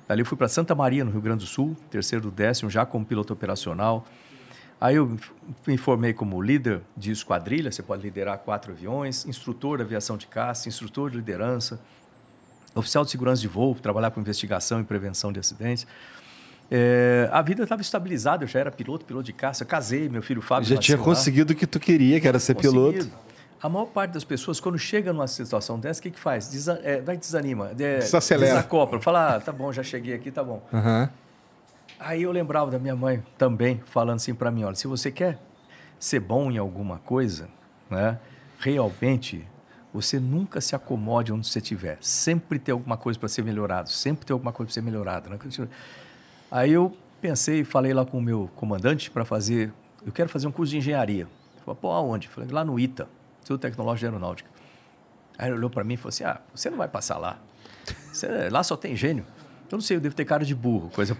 Dali 0.08 0.22
eu 0.22 0.26
fui 0.26 0.38
para 0.38 0.48
Santa 0.48 0.76
Maria, 0.76 1.04
no 1.04 1.12
Rio 1.12 1.22
Grande 1.22 1.44
do 1.44 1.48
Sul, 1.48 1.76
terceiro 1.90 2.26
do 2.26 2.32
décimo, 2.32 2.70
já 2.70 2.86
como 2.86 3.06
piloto 3.06 3.34
operacional. 3.34 4.06
Aí 4.80 4.96
eu 4.98 5.18
me 5.66 5.78
formei 5.78 6.14
como 6.14 6.40
líder 6.42 6.82
de 6.96 7.12
esquadrilha, 7.12 7.72
você 7.72 7.82
pode 7.82 8.04
liderar 8.04 8.38
quatro 8.40 8.72
aviões, 8.74 9.26
instrutor 9.26 9.78
de 9.78 9.84
aviação 9.84 10.16
de 10.18 10.28
caça, 10.28 10.68
instrutor 10.68 11.10
de 11.10 11.18
liderança, 11.18 11.80
oficial 12.76 13.04
de 13.06 13.12
segurança 13.12 13.42
de 13.42 13.48
voo, 13.48 13.74
trabalhar 13.74 14.12
com 14.12 14.20
investigação 14.20 14.82
e 14.82 14.84
prevenção 14.84 15.32
de 15.32 15.40
acidentes. 15.40 15.88
É, 16.70 17.30
a 17.32 17.42
vida 17.42 17.64
estava 17.64 17.82
estabilizada, 17.82 18.44
eu 18.44 18.48
já 18.48 18.60
era 18.60 18.72
piloto, 18.72 19.06
piloto 19.06 19.26
de 19.26 19.34
caça, 19.34 19.64
casei, 19.64 20.10
meu 20.10 20.22
filho 20.22 20.42
Fábio 20.42 20.68
Já 20.68 20.78
tinha 20.78 20.98
conseguido 20.98 21.54
o 21.54 21.56
que 21.56 21.66
tu 21.66 21.80
queria, 21.80 22.20
que 22.20 22.28
era 22.28 22.40
ser 22.40 22.56
piloto. 22.56 22.98
Conseguido. 22.98 23.26
A 23.62 23.70
maior 23.70 23.86
parte 23.86 24.12
das 24.12 24.24
pessoas, 24.24 24.60
quando 24.60 24.78
chega 24.78 25.14
numa 25.14 25.28
situação 25.28 25.80
dessa, 25.80 26.00
o 26.00 26.04
que, 26.04 26.12
que 26.12 26.20
faz? 26.20 26.48
Desa 26.50 26.80
é, 26.84 27.02
vai 27.02 27.18
desanima. 27.18 27.72
É, 27.72 28.00
Desacelera. 28.00 28.54
Desacopla. 28.54 29.02
Fala, 29.02 29.36
ah, 29.36 29.40
tá 29.40 29.52
bom, 29.52 29.72
já 29.72 29.82
cheguei 29.82 30.14
aqui, 30.14 30.30
tá 30.30 30.44
bom. 30.44 30.62
Aham. 30.74 31.10
Aí 32.00 32.24
eu 32.24 32.32
lembrava 32.32 32.70
da 32.70 32.78
minha 32.78 32.96
mãe 32.96 33.24
também, 33.38 33.82
falando 33.86 34.18
assim 34.18 34.36
para 34.36 34.52
mim, 34.52 34.64
olha, 34.64 34.76
se 34.76 34.86
você 34.86 35.10
quer 35.10 35.40
ser 35.98 36.20
bom 36.20 36.52
em 36.52 36.58
alguma 36.58 37.00
coisa, 37.00 37.48
né, 37.90 38.20
realmente, 38.60 39.48
você 39.96 40.20
nunca 40.20 40.60
se 40.60 40.76
acomode 40.76 41.32
onde 41.32 41.48
você 41.48 41.60
estiver. 41.60 41.98
Sempre 42.02 42.60
tem 42.60 42.74
alguma 42.74 42.98
coisa 42.98 43.18
para 43.18 43.30
ser 43.30 43.44
melhorado, 43.44 43.90
sempre 43.90 44.26
tem 44.26 44.34
alguma 44.34 44.52
coisa 44.52 44.68
para 44.68 44.74
ser 44.74 44.82
melhorada. 44.82 45.30
Né? 45.30 45.38
Aí 46.52 46.72
eu 46.72 46.96
pensei, 47.22 47.64
falei 47.64 47.94
lá 47.94 48.06
com 48.06 48.18
o 48.18 48.22
meu 48.22 48.50
comandante 48.56 49.10
para 49.10 49.24
fazer, 49.24 49.72
eu 50.06 50.12
quero 50.12 50.30
fazer 50.30 50.48
um 50.48 50.52
curso 50.52 50.72
de 50.72 50.78
engenharia. 50.78 51.28
Falou, 51.64 51.76
pô, 51.76 51.92
aonde? 51.92 52.28
Falei, 52.28 52.50
lá 52.52 52.64
no 52.64 52.80
ITA, 52.80 53.08
Instituto 53.40 53.62
Tecnológico 53.62 54.00
de 54.02 54.06
Aeronáutica. 54.06 54.50
Aí 55.38 55.48
ele 55.48 55.56
olhou 55.58 55.70
para 55.70 55.84
mim 55.84 55.96
e 55.96 55.98
falou 55.98 56.10
assim, 56.10 56.24
ah, 56.24 56.40
você 56.54 56.70
não 56.70 56.78
vai 56.78 56.88
passar 56.88 57.18
lá. 57.18 57.40
Você- 58.12 58.50
lá 58.50 58.64
só 58.64 58.76
tem 58.76 58.96
gênio. 58.96 59.26
Eu 59.76 59.78
não 59.78 59.82
sei, 59.82 59.98
eu 59.98 60.02
devo 60.02 60.16
ter 60.16 60.24
cara 60.24 60.46
de 60.46 60.56
burro, 60.56 60.90
coisa 60.96 61.18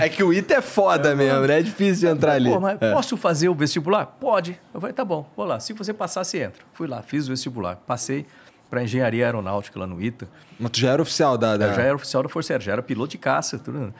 É 0.00 0.08
que 0.08 0.22
o 0.22 0.32
ITA 0.34 0.54
é 0.56 0.60
foda 0.60 1.14
mesmo, 1.16 1.46
né? 1.46 1.60
É 1.60 1.62
difícil 1.62 2.08
de 2.08 2.14
entrar 2.14 2.32
ali. 2.32 2.50
Pô, 2.50 2.60
mas 2.60 2.76
É. 2.80 2.92
posso 2.92 3.16
fazer 3.16 3.48
o 3.48 3.54
vestibular? 3.54 4.04
Pode. 4.06 4.58
Eu 4.74 4.80
falei, 4.80 4.92
tá 4.94 5.02
bom, 5.04 5.26
vou 5.36 5.46
lá. 5.46 5.58
Se 5.60 5.72
você 5.72 5.92
passar, 5.94 6.24
você 6.24 6.42
entra. 6.42 6.62
Fui 6.74 6.86
lá, 6.86 7.00
fiz 7.02 7.26
o 7.26 7.30
vestibular. 7.30 7.76
Passei 7.86 8.26
para 8.70 8.82
engenharia 8.82 9.24
aeronáutica 9.24 9.78
lá 9.78 9.86
no 9.86 10.02
ITA. 10.02 10.28
Mas 10.58 10.70
tu 10.72 10.80
já 10.80 10.90
era 10.92 11.00
oficial 11.02 11.38
da. 11.38 11.56
da- 11.56 11.66
Eu 11.68 11.74
já 11.74 11.82
era 11.82 11.94
oficial 11.94 12.22
da 12.22 12.28
Força 12.28 12.52
Aérea, 12.52 12.64
já 12.66 12.72
era 12.72 12.82
piloto 12.82 13.10
de 13.12 13.18
caça. 13.18 13.58
Tudo. 13.58 13.94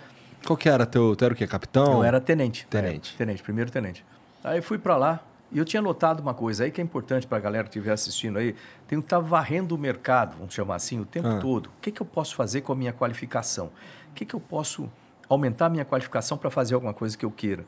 Qual 0.46 0.56
que 0.58 0.68
era 0.68 0.84
teu. 0.86 1.14
Tu 1.16 1.24
era 1.24 1.32
o 1.34 1.36
quê? 1.36 1.46
Capitão? 1.46 1.92
Eu 1.94 2.04
era 2.04 2.20
tenente. 2.20 2.66
Tenente. 2.68 3.14
É, 3.14 3.18
tenente, 3.18 3.42
primeiro 3.42 3.70
tenente. 3.70 4.04
Aí 4.44 4.60
fui 4.62 4.76
para 4.78 4.96
lá 4.96 5.20
e 5.52 5.58
eu 5.58 5.64
tinha 5.64 5.80
notado 5.80 6.20
uma 6.20 6.34
coisa 6.34 6.64
aí 6.64 6.70
que 6.70 6.80
é 6.80 6.84
importante 6.84 7.26
para 7.26 7.38
a 7.38 7.40
galera 7.40 7.64
que 7.64 7.70
estiver 7.70 7.92
assistindo 7.92 8.38
aí. 8.38 8.54
Tem 8.88 8.98
que 9.00 9.06
estar 9.06 9.20
varrendo 9.20 9.74
o 9.74 9.78
mercado, 9.78 10.36
vamos 10.38 10.52
chamar 10.54 10.74
assim, 10.76 10.98
o 11.00 11.04
tempo 11.04 11.28
Ah. 11.28 11.38
todo. 11.38 11.66
O 11.66 11.80
que, 11.80 11.90
que 11.92 12.00
eu 12.00 12.06
posso 12.06 12.34
fazer 12.34 12.62
com 12.62 12.72
a 12.72 12.76
minha 12.76 12.92
qualificação? 12.92 13.66
O 14.10 14.14
que, 14.14 14.24
que 14.24 14.34
eu 14.34 14.40
posso 14.40 14.90
aumentar 15.28 15.66
a 15.66 15.68
minha 15.70 15.84
qualificação 15.84 16.36
para 16.36 16.50
fazer 16.50 16.74
alguma 16.74 16.92
coisa 16.92 17.16
que 17.16 17.24
eu 17.24 17.30
queira? 17.30 17.64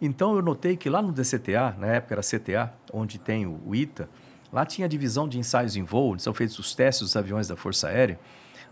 Então 0.00 0.34
eu 0.34 0.42
notei 0.42 0.76
que 0.76 0.88
lá 0.90 1.00
no 1.02 1.12
DCTA, 1.12 1.76
na 1.78 1.86
época 1.88 2.14
era 2.14 2.22
CTA, 2.22 2.72
onde 2.92 3.18
tem 3.18 3.46
o, 3.46 3.60
o 3.66 3.74
ITA, 3.74 4.08
lá 4.52 4.64
tinha 4.66 4.86
a 4.86 4.88
divisão 4.88 5.28
de 5.28 5.38
ensaios 5.38 5.76
em 5.76 5.82
voo, 5.84 6.12
onde 6.12 6.22
são 6.22 6.34
feitos 6.34 6.58
os 6.58 6.74
testes 6.74 7.02
dos 7.06 7.16
aviões 7.16 7.48
da 7.48 7.56
Força 7.56 7.88
Aérea. 7.88 8.18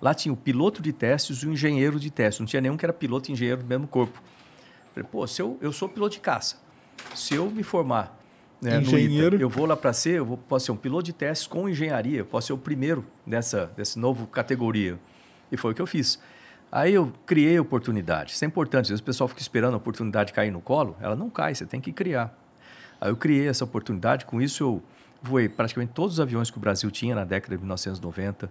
Lá 0.00 0.14
tinha 0.14 0.32
o 0.32 0.36
piloto 0.36 0.80
de 0.80 0.92
testes 0.92 1.38
e 1.38 1.46
o 1.46 1.52
engenheiro 1.52 2.00
de 2.00 2.10
testes. 2.10 2.40
Não 2.40 2.46
tinha 2.46 2.60
nenhum 2.60 2.76
que 2.76 2.84
era 2.86 2.92
piloto 2.92 3.28
e 3.30 3.32
engenheiro 3.32 3.60
do 3.62 3.66
mesmo 3.66 3.86
corpo. 3.86 4.20
Falei, 4.94 5.08
pô, 5.10 5.26
se 5.26 5.40
eu, 5.42 5.58
eu 5.60 5.72
sou 5.72 5.88
piloto 5.88 6.14
de 6.14 6.20
caça. 6.20 6.56
se 7.14 7.34
eu 7.34 7.50
me 7.50 7.62
formar 7.62 8.18
no 8.60 8.70
Engenheiro. 8.70 9.40
Eu 9.40 9.48
vou 9.48 9.66
lá 9.66 9.76
para 9.76 9.92
ser, 9.92 10.18
eu 10.18 10.24
vou, 10.24 10.36
posso 10.36 10.66
ser 10.66 10.72
um 10.72 10.76
piloto 10.76 11.04
de 11.04 11.12
testes 11.12 11.46
com 11.46 11.68
engenharia, 11.68 12.24
posso 12.24 12.48
ser 12.48 12.52
o 12.52 12.58
primeiro 12.58 13.04
dessa, 13.26 13.66
dessa 13.76 13.98
nova 13.98 14.26
categoria. 14.26 14.98
E 15.50 15.56
foi 15.56 15.72
o 15.72 15.74
que 15.74 15.82
eu 15.82 15.86
fiz. 15.86 16.18
Aí 16.70 16.94
eu 16.94 17.12
criei 17.26 17.58
oportunidade. 17.58 18.32
Isso 18.32 18.44
é 18.44 18.46
importante. 18.46 18.84
Às 18.84 18.90
vezes 18.90 19.00
o 19.00 19.04
pessoal 19.04 19.26
fica 19.26 19.40
esperando 19.40 19.74
a 19.74 19.76
oportunidade 19.76 20.32
cair 20.32 20.50
no 20.50 20.60
colo. 20.60 20.96
Ela 21.00 21.16
não 21.16 21.28
cai, 21.28 21.54
você 21.54 21.66
tem 21.66 21.80
que 21.80 21.92
criar. 21.92 22.32
Aí 23.00 23.10
eu 23.10 23.16
criei 23.16 23.48
essa 23.48 23.64
oportunidade. 23.64 24.24
Com 24.24 24.40
isso, 24.40 24.62
eu 24.62 24.82
voei 25.20 25.48
praticamente 25.48 25.92
todos 25.92 26.14
os 26.14 26.20
aviões 26.20 26.50
que 26.50 26.58
o 26.58 26.60
Brasil 26.60 26.90
tinha 26.90 27.14
na 27.14 27.24
década 27.24 27.56
de 27.56 27.60
1990. 27.60 28.50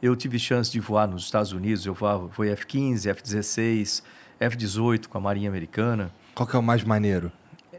Eu 0.00 0.16
tive 0.16 0.38
chance 0.38 0.72
de 0.72 0.80
voar 0.80 1.06
nos 1.06 1.24
Estados 1.24 1.52
Unidos. 1.52 1.84
Eu 1.84 1.92
voava, 1.92 2.26
voei 2.28 2.50
F-15, 2.52 3.06
F-16, 3.10 4.02
F-18 4.38 5.08
com 5.08 5.18
a 5.18 5.20
Marinha 5.20 5.50
Americana. 5.50 6.10
Qual 6.34 6.46
que 6.46 6.56
é 6.56 6.58
o 6.58 6.62
mais 6.62 6.82
maneiro? 6.82 7.30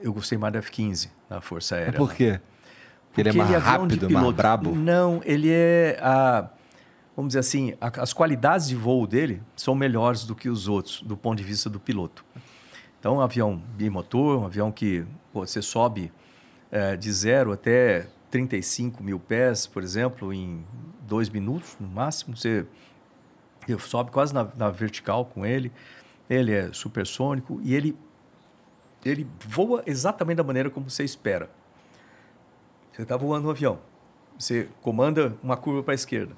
Eu 0.02 0.14
gostei 0.14 0.38
mais 0.38 0.52
do 0.54 0.60
F-15 0.60 1.10
na 1.30 1.42
Força 1.42 1.76
Aérea. 1.76 1.94
Por 1.94 2.14
quê? 2.14 2.40
Porque 3.08 3.22
ele 3.22 3.30
é 3.30 3.32
Porque 3.34 3.38
mais 3.38 3.52
é 3.52 3.56
avião 3.56 3.88
de 3.88 3.96
rápido, 3.96 4.10
mais 4.14 4.36
brabo? 4.36 4.76
Não, 4.76 5.22
ele 5.26 5.50
é 5.52 6.00
a 6.02 6.50
vamos 7.16 7.30
dizer 7.30 7.40
assim, 7.40 7.74
a- 7.82 7.92
as 8.02 8.14
qualidades 8.14 8.68
de 8.68 8.76
voo 8.76 9.06
dele 9.06 9.44
são 9.56 9.76
melhores 9.76 10.24
do 10.24 10.34
que 10.34 10.50
os 10.50 10.68
outros 10.68 11.02
do 11.02 11.16
ponto 11.18 11.38
de 11.38 11.44
vista 11.44 11.70
do 11.70 11.80
piloto. 11.80 12.24
Então, 13.00 13.18
um 13.18 13.22
avião 13.22 13.62
bimotor, 13.76 14.42
um 14.42 14.46
avião 14.46 14.72
que 14.72 15.06
pô, 15.34 15.46
você 15.46 15.62
sobe 15.62 16.12
eh, 16.72 16.96
de 16.96 17.12
zero 17.12 17.52
até 17.52 18.08
35 18.32 19.04
mil 19.04 19.20
pés, 19.20 19.68
por 19.68 19.84
exemplo, 19.84 20.34
em 20.34 20.64
dois 21.06 21.28
minutos 21.30 21.76
no 21.80 21.88
máximo. 21.88 22.36
Você 22.38 22.66
sobe 23.80 24.10
quase 24.10 24.34
na, 24.34 24.48
na 24.56 24.70
vertical 24.70 25.26
com 25.26 25.46
ele. 25.46 25.72
Ele 26.30 26.54
é 26.54 26.72
supersônico 26.72 27.60
e 27.62 27.76
ele 27.76 27.96
ele 29.06 29.28
voa 29.40 29.84
exatamente 29.86 30.38
da 30.38 30.44
maneira 30.44 30.70
como 30.70 30.90
você 30.90 31.04
espera. 31.04 31.50
Você 32.92 33.04
está 33.04 33.16
voando 33.16 33.48
um 33.48 33.52
avião, 33.52 33.80
você 34.38 34.68
comanda 34.82 35.36
uma 35.42 35.56
curva 35.56 35.82
para 35.84 35.94
a 35.94 35.96
esquerda. 35.96 36.36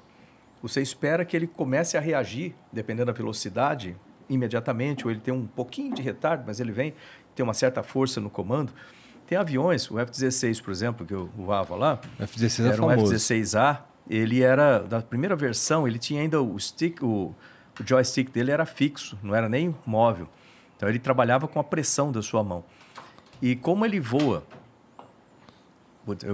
Você 0.62 0.80
espera 0.80 1.24
que 1.24 1.36
ele 1.36 1.46
comece 1.46 1.96
a 1.96 2.00
reagir, 2.00 2.54
dependendo 2.72 3.06
da 3.06 3.12
velocidade, 3.12 3.96
imediatamente, 4.28 5.04
ou 5.04 5.10
ele 5.10 5.20
tem 5.20 5.34
um 5.34 5.46
pouquinho 5.46 5.94
de 5.94 6.00
retardo, 6.00 6.44
mas 6.46 6.60
ele 6.60 6.72
vem, 6.72 6.94
tem 7.34 7.44
uma 7.44 7.52
certa 7.52 7.82
força 7.82 8.20
no 8.20 8.30
comando. 8.30 8.72
Tem 9.26 9.36
aviões, 9.36 9.90
o 9.90 9.98
F-16, 9.98 10.62
por 10.62 10.70
exemplo, 10.70 11.06
que 11.06 11.12
eu 11.12 11.26
voava 11.36 11.74
lá, 11.74 12.00
O 12.18 12.22
F-16 12.22 12.64
é 12.64 12.68
era 12.68 12.82
um 12.82 12.88
famoso. 12.88 13.14
F-16A, 13.14 13.80
ele 14.08 14.42
era, 14.42 14.80
da 14.80 15.00
primeira 15.00 15.34
versão, 15.34 15.88
ele 15.88 15.98
tinha 15.98 16.22
ainda 16.22 16.40
o 16.40 16.58
stick, 16.58 17.02
o, 17.02 17.34
o 17.78 17.86
joystick 17.86 18.30
dele 18.30 18.50
era 18.50 18.66
fixo, 18.66 19.18
não 19.22 19.34
era 19.34 19.48
nem 19.48 19.74
móvel. 19.86 20.28
Então 20.84 20.90
ele 20.90 20.98
trabalhava 20.98 21.48
com 21.48 21.58
a 21.58 21.64
pressão 21.64 22.12
da 22.12 22.20
sua 22.20 22.44
mão. 22.44 22.62
E 23.40 23.56
como 23.56 23.86
ele 23.86 23.98
voa, 23.98 24.44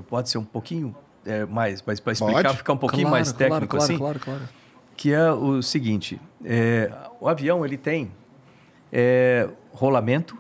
pode- 0.08 0.28
ser 0.28 0.38
um 0.38 0.44
pouquinho 0.44 0.92
é, 1.24 1.44
mais, 1.46 1.80
mas 1.86 2.00
para 2.00 2.12
explicar, 2.14 2.42
Pode. 2.42 2.56
ficar 2.56 2.72
um 2.72 2.76
pouquinho 2.76 3.02
Claro, 3.02 3.12
mais 3.12 3.30
claro, 3.30 3.38
técnico 3.38 3.76
claro, 3.76 3.84
assim, 3.84 3.98
Claro, 3.98 4.18
claro, 4.18 4.48
que 4.96 5.12
é 5.12 5.30
o 5.30 5.62
seguinte: 5.62 6.20
é, 6.44 6.90
o 7.20 7.28
avião 7.28 7.64
ele 7.64 7.76
tem 7.76 8.10
é, 8.92 9.48
rolamento, 9.72 10.36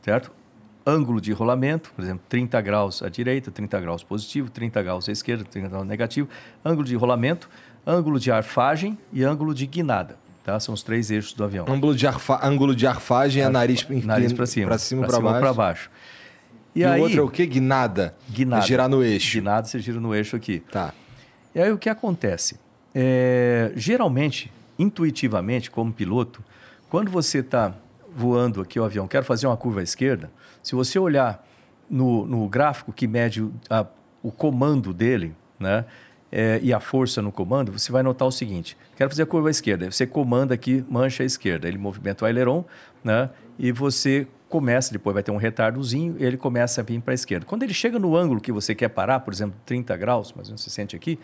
certo? 0.00 0.32
Ângulo 0.86 1.20
de 1.20 1.30
rolamento, 1.32 1.92
por 1.94 2.02
exemplo, 2.02 2.24
30 2.28 2.58
graus 2.62 3.02
à 3.02 3.10
direita, 3.10 3.50
30 3.50 3.78
graus 3.78 4.02
positivo, 4.02 4.50
30 4.50 4.82
graus 4.82 5.06
à 5.06 5.12
esquerda, 5.12 5.44
30 5.44 5.68
graus 5.68 5.86
negativo. 5.86 6.28
Ângulo 6.64 6.86
de 6.86 6.96
rolamento, 6.96 7.50
ângulo 7.86 8.18
de 8.18 8.32
arfagem 8.32 8.96
e 9.12 9.22
ângulo 9.22 9.54
de 9.54 9.66
guinada. 9.66 10.23
Tá? 10.44 10.60
São 10.60 10.74
os 10.74 10.82
três 10.82 11.10
eixos 11.10 11.32
do 11.32 11.42
avião. 11.42 11.64
Ângulo 11.68 11.94
de, 11.96 12.06
arfa... 12.06 12.38
ângulo 12.46 12.76
de 12.76 12.86
arfagem 12.86 13.42
é 13.42 13.48
nariz, 13.48 13.84
Nariz 14.04 14.32
para 14.32 14.44
cima. 14.46 14.68
Para 14.68 14.78
cima, 14.78 15.06
para 15.06 15.18
baixo. 15.20 15.40
pra 15.40 15.52
baixo. 15.54 15.90
E, 16.74 16.80
E, 16.80 16.84
aí, 16.84 17.00
o 17.00 17.04
outro 17.04 17.18
é 17.18 17.22
o 17.22 17.28
quê? 17.30 17.46
Guinada. 17.46 18.14
guinada. 18.30 18.62
É 18.62 18.66
girar 18.66 18.88
no 18.88 19.02
eixo. 19.02 19.38
Guinada, 19.38 19.66
você 19.66 19.78
gira 19.78 19.98
no 19.98 20.14
eixo 20.14 20.36
aqui. 20.36 20.60
Tá. 20.70 20.92
E 21.54 21.60
aí 21.60 21.72
o 21.72 21.78
que 21.78 21.88
acontece? 21.88 22.58
É, 22.94 23.72
geralmente, 23.74 24.52
intuitivamente, 24.78 25.70
como 25.70 25.92
piloto, 25.92 26.42
quando 26.90 27.10
você 27.10 27.38
está 27.38 27.72
voando 28.14 28.60
aqui 28.60 28.78
o 28.78 28.84
avião, 28.84 29.08
quero 29.08 29.24
fazer 29.24 29.46
uma 29.46 29.56
curva 29.56 29.80
à 29.80 29.82
esquerda, 29.82 30.30
se 30.62 30.74
você 30.74 30.98
olhar 30.98 31.44
no, 31.88 32.26
no 32.26 32.48
gráfico 32.48 32.92
que 32.92 33.06
mede 33.06 33.48
a- 33.70 33.86
o 34.22 34.30
comando 34.30 34.92
dele, 34.92 35.34
né? 35.58 35.84
É, 36.36 36.58
e 36.60 36.72
a 36.72 36.80
força 36.80 37.22
no 37.22 37.30
comando, 37.30 37.70
você 37.70 37.92
vai 37.92 38.02
notar 38.02 38.26
o 38.26 38.32
seguinte: 38.32 38.76
quero 38.96 39.08
fazer 39.08 39.22
a 39.22 39.26
curva 39.26 39.46
à 39.46 39.52
esquerda. 39.52 39.88
Você 39.88 40.04
comanda 40.04 40.52
aqui, 40.52 40.84
mancha 40.90 41.22
à 41.22 41.26
esquerda. 41.26 41.68
Ele 41.68 41.78
movimenta 41.78 42.24
o 42.24 42.26
aileron, 42.26 42.64
né? 43.04 43.30
E 43.56 43.70
você 43.70 44.26
começa, 44.48 44.92
depois 44.92 45.14
vai 45.14 45.22
ter 45.22 45.30
um 45.30 45.36
retardozinho, 45.36 46.16
ele 46.18 46.36
começa 46.36 46.80
a 46.80 46.84
vir 46.84 47.00
para 47.00 47.12
a 47.12 47.14
esquerda. 47.14 47.46
Quando 47.46 47.62
ele 47.62 47.72
chega 47.72 48.00
no 48.00 48.16
ângulo 48.16 48.40
que 48.40 48.50
você 48.50 48.74
quer 48.74 48.88
parar, 48.88 49.20
por 49.20 49.32
exemplo, 49.32 49.56
30 49.64 49.96
graus, 49.96 50.34
mas 50.36 50.48
não 50.48 50.56
se 50.56 50.70
sente 50.70 50.96
aqui, 50.96 51.20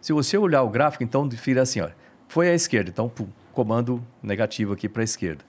se 0.00 0.12
você 0.12 0.38
olhar 0.38 0.62
o 0.62 0.68
gráfico, 0.68 1.02
então 1.02 1.28
vira 1.28 1.62
assim, 1.62 1.80
ó, 1.80 1.88
foi 2.28 2.48
à 2.48 2.54
esquerda, 2.54 2.90
então 2.90 3.08
pum, 3.08 3.26
comando 3.52 4.00
negativo 4.22 4.72
aqui 4.72 4.88
para 4.88 5.02
a 5.02 5.04
esquerda. 5.04 5.44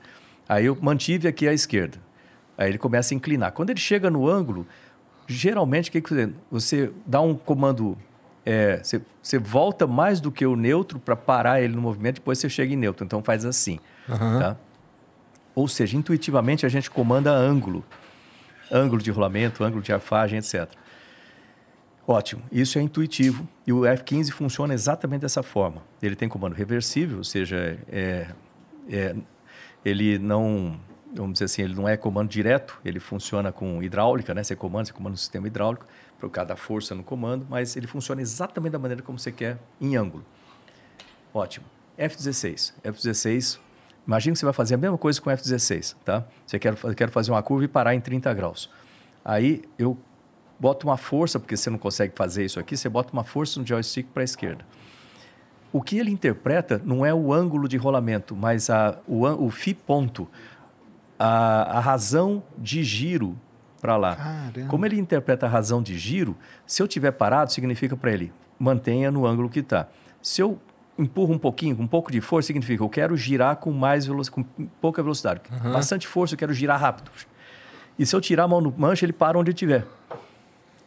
Aí 0.50 0.66
eu 0.66 0.76
mantive 0.82 1.28
aqui 1.28 1.48
à 1.48 1.54
esquerda. 1.54 2.00
Aí 2.58 2.70
ele 2.70 2.80
começa 2.80 3.14
a 3.14 3.16
inclinar. 3.16 3.52
Quando 3.52 3.70
ele 3.70 3.80
chega 3.80 4.10
no 4.10 4.28
ângulo, 4.28 4.66
geralmente 5.28 5.90
o 5.90 5.92
que, 5.92 6.02
que 6.02 6.10
você, 6.10 6.34
você 6.50 6.92
dá 7.06 7.22
um 7.22 7.36
comando, 7.36 7.96
você, 8.84 9.02
você 9.22 9.38
volta 9.38 9.86
mais 9.86 10.20
do 10.22 10.32
que 10.32 10.46
o 10.46 10.56
neutro 10.56 11.00
para 11.00 11.16
parar 11.16 11.62
ele 11.62 11.76
no 11.76 11.82
movimento, 11.82 12.16
depois 12.16 12.38
você 12.40 12.50
chega 12.50 12.74
em 12.74 12.78
neutro. 12.78 13.06
Então 13.06 13.22
faz 13.24 13.44
assim, 13.46 13.80
tá? 14.40 14.58
Ou 15.54 15.68
seja, 15.68 15.98
intuitivamente 15.98 16.66
a 16.66 16.70
gente 16.70 16.90
comanda 16.90 17.32
ângulo, 17.32 17.84
ângulo 18.72 19.02
de 19.02 19.10
rolamento, 19.12 19.64
ângulo 19.64 19.82
de 19.82 19.92
arfagem, 19.92 20.38
etc. 20.40 20.70
Ótimo, 22.08 22.42
isso 22.52 22.80
é 22.80 22.82
intuitivo 22.82 23.46
e 23.66 23.74
o 23.74 23.86
F-15 23.86 24.32
funciona 24.32 24.74
exatamente 24.74 25.22
dessa 25.22 25.44
forma. 25.44 25.82
Ele 26.02 26.16
tem 26.16 26.30
comando 26.30 26.54
reversível, 26.54 27.18
ou 27.18 27.24
seja, 27.24 27.78
é, 27.92 28.28
é- 28.90 29.16
ele 29.84 30.18
não, 30.18 30.80
vamos 31.14 31.34
dizer 31.34 31.46
assim, 31.46 31.64
ele 31.64 31.76
não 31.76 31.88
é 31.88 31.98
comando 31.98 32.30
direto, 32.30 32.80
ele 32.86 33.00
funciona 33.00 33.52
com 33.52 33.84
hidráulica, 33.84 34.34
né? 34.34 34.42
Você 34.42 34.56
comanda, 34.56 34.86
você 34.86 34.94
comanda 34.94 35.12
no 35.12 35.18
sistema 35.18 35.48
hidráulico, 35.48 35.86
por 36.20 36.30
causa 36.30 36.50
da 36.50 36.56
força 36.56 36.96
no 36.96 37.04
comando, 37.04 37.46
mas 37.50 37.76
ele 37.76 37.88
funciona 37.88 38.22
exatamente 38.22 38.72
da 38.72 38.80
maneira 38.80 39.02
como 39.02 39.20
você 39.20 39.32
quer, 39.32 39.58
em 39.80 39.96
ângulo. 39.96 40.26
Ótimo. 41.34 41.66
F-16. 41.98 42.74
F-16, 42.84 43.60
imagina 44.06 44.34
que 44.34 44.40
você 44.40 44.46
vai 44.46 44.54
fazer 44.54 44.76
a 44.76 44.78
mesma 44.78 44.98
coisa 44.98 45.22
com 45.22 45.30
o 45.30 45.34
F-16, 45.34 45.96
tá? 46.04 46.26
Você 46.46 46.60
quer, 46.60 46.76
quer 46.96 47.10
fazer 47.10 47.32
uma 47.32 47.42
curva 47.44 47.66
e 47.66 47.68
parar 47.68 47.96
em 47.96 48.02
30 48.02 48.34
graus. 48.34 48.70
Aí 49.24 49.64
eu 49.78 49.98
boto 50.60 50.88
uma 50.88 50.98
força, 50.98 51.40
porque 51.40 51.56
você 51.56 51.70
não 51.70 51.78
consegue 51.78 52.14
fazer 52.16 52.46
isso 52.46 52.60
aqui, 52.60 52.76
você 52.76 52.90
bota 52.90 53.14
uma 53.14 53.24
força 53.24 53.60
no 53.60 53.66
joystick 53.66 54.08
para 54.08 54.24
a 54.24 54.26
esquerda. 54.26 54.66
O 55.72 55.82
que 55.82 55.98
ele 55.98 56.10
interpreta 56.10 56.82
não 56.84 57.06
é 57.06 57.14
o 57.14 57.34
ângulo 57.34 57.68
de 57.68 57.78
rolamento, 57.78 58.36
mas 58.36 58.70
a, 58.70 58.98
o, 59.08 59.26
o 59.26 59.50
phi 59.52 59.74
ponto, 59.74 60.28
a, 61.20 61.78
a 61.78 61.80
razão 61.80 62.42
de 62.58 62.84
giro 62.84 63.38
para 63.88 63.96
lá. 63.96 64.16
Caramba. 64.18 64.70
Como 64.70 64.86
ele 64.86 65.00
interpreta 65.00 65.46
a 65.46 65.50
razão 65.50 65.82
de 65.82 65.98
giro, 65.98 66.36
se 66.66 66.84
eu 66.84 66.88
tiver 66.90 67.12
parado, 67.12 67.54
significa 67.54 67.96
para 67.96 68.12
ele 68.12 68.34
mantenha 68.60 69.10
no 69.10 69.26
ângulo 69.26 69.50
que 69.50 69.60
está. 69.60 69.88
Se 70.22 70.42
eu 70.42 70.60
empurro 71.00 71.34
um 71.34 71.38
pouquinho, 71.38 71.74
com 71.78 71.84
um 71.84 71.88
pouco 71.88 72.12
de 72.12 72.20
força, 72.20 72.48
significa 72.48 72.84
eu 72.84 72.90
quero 72.90 73.16
girar 73.16 73.56
com 73.56 73.72
mais 73.72 74.06
velocidade, 74.06 74.46
com 74.50 74.66
pouca 74.82 75.02
velocidade. 75.02 75.42
Bastante 75.72 76.06
força, 76.06 76.34
eu 76.34 76.38
quero 76.38 76.54
girar 76.54 76.78
rápido. 76.82 77.10
E 77.98 78.06
se 78.06 78.14
eu 78.14 78.20
tirar 78.20 78.44
a 78.44 78.48
mão 78.48 78.60
no 78.60 78.74
manche, 78.78 79.06
ele 79.06 79.14
para 79.14 79.40
onde 79.40 79.52
estiver. 79.52 79.86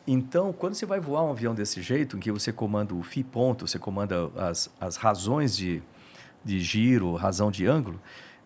Então, 0.07 0.53
quando 0.53 0.75
você 0.75 0.85
vai 0.85 1.01
voar 1.01 1.23
um 1.23 1.31
avião 1.31 1.55
desse 1.55 1.81
jeito, 1.81 2.19
em 2.19 2.20
que 2.20 2.31
você 2.31 2.53
comanda 2.53 2.95
o 2.95 3.03
phi 3.03 3.25
ponto, 3.25 3.67
você 3.67 3.79
comanda 3.79 4.29
as, 4.37 4.70
as 4.79 4.97
razões 4.97 5.57
de, 5.57 5.83
de 6.45 6.61
giro, 6.61 7.15
razão 7.15 7.51
de 7.51 7.67
ângulo, 7.67 7.99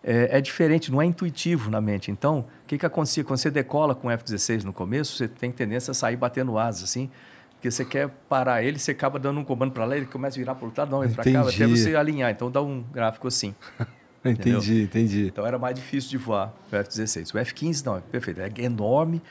é, 0.07 0.37
é 0.37 0.41
diferente, 0.41 0.91
não 0.91 1.01
é 1.01 1.05
intuitivo 1.05 1.69
na 1.71 1.81
mente. 1.81 2.11
Então, 2.11 2.39
o 2.63 2.67
que, 2.67 2.77
que 2.77 2.85
acontecia? 2.85 3.23
Quando 3.23 3.39
você 3.39 3.49
decola 3.49 3.95
com 3.95 4.07
o 4.07 4.11
F-16 4.11 4.63
no 4.63 4.71
começo, 4.71 5.17
você 5.17 5.27
tem 5.27 5.51
tendência 5.51 5.89
a 5.91 5.93
sair 5.95 6.15
batendo 6.15 6.57
asas, 6.59 6.83
assim, 6.83 7.09
porque 7.53 7.71
você 7.71 7.83
quer 7.83 8.07
parar 8.29 8.61
ele, 8.63 8.77
você 8.77 8.91
acaba 8.91 9.17
dando 9.17 9.39
um 9.39 9.43
comando 9.43 9.71
para 9.71 9.83
lá, 9.85 9.97
ele 9.97 10.05
começa 10.05 10.37
a 10.37 10.39
virar 10.39 10.53
para 10.53 10.63
o 10.63 10.67
outro 10.67 10.81
lado, 10.81 10.91
não, 10.91 10.99
para 11.11 11.23
cá, 11.33 11.41
até 11.41 11.65
você 11.67 11.95
alinhar. 11.95 12.29
Então, 12.31 12.51
dá 12.51 12.61
um 12.61 12.83
gráfico 12.93 13.27
assim. 13.27 13.55
Entendi, 14.23 14.81
entendi. 14.81 15.27
Então 15.27 15.45
era 15.45 15.59
mais 15.59 15.75
difícil 15.75 16.09
de 16.09 16.17
voar 16.17 16.51
o 16.71 16.75
F-16. 16.75 17.35
O 17.35 17.37
F-15 17.37 17.85
não, 17.85 17.97
é 17.97 18.01
perfeito. 18.01 18.41
É 18.41 18.49
enorme, 18.63 19.21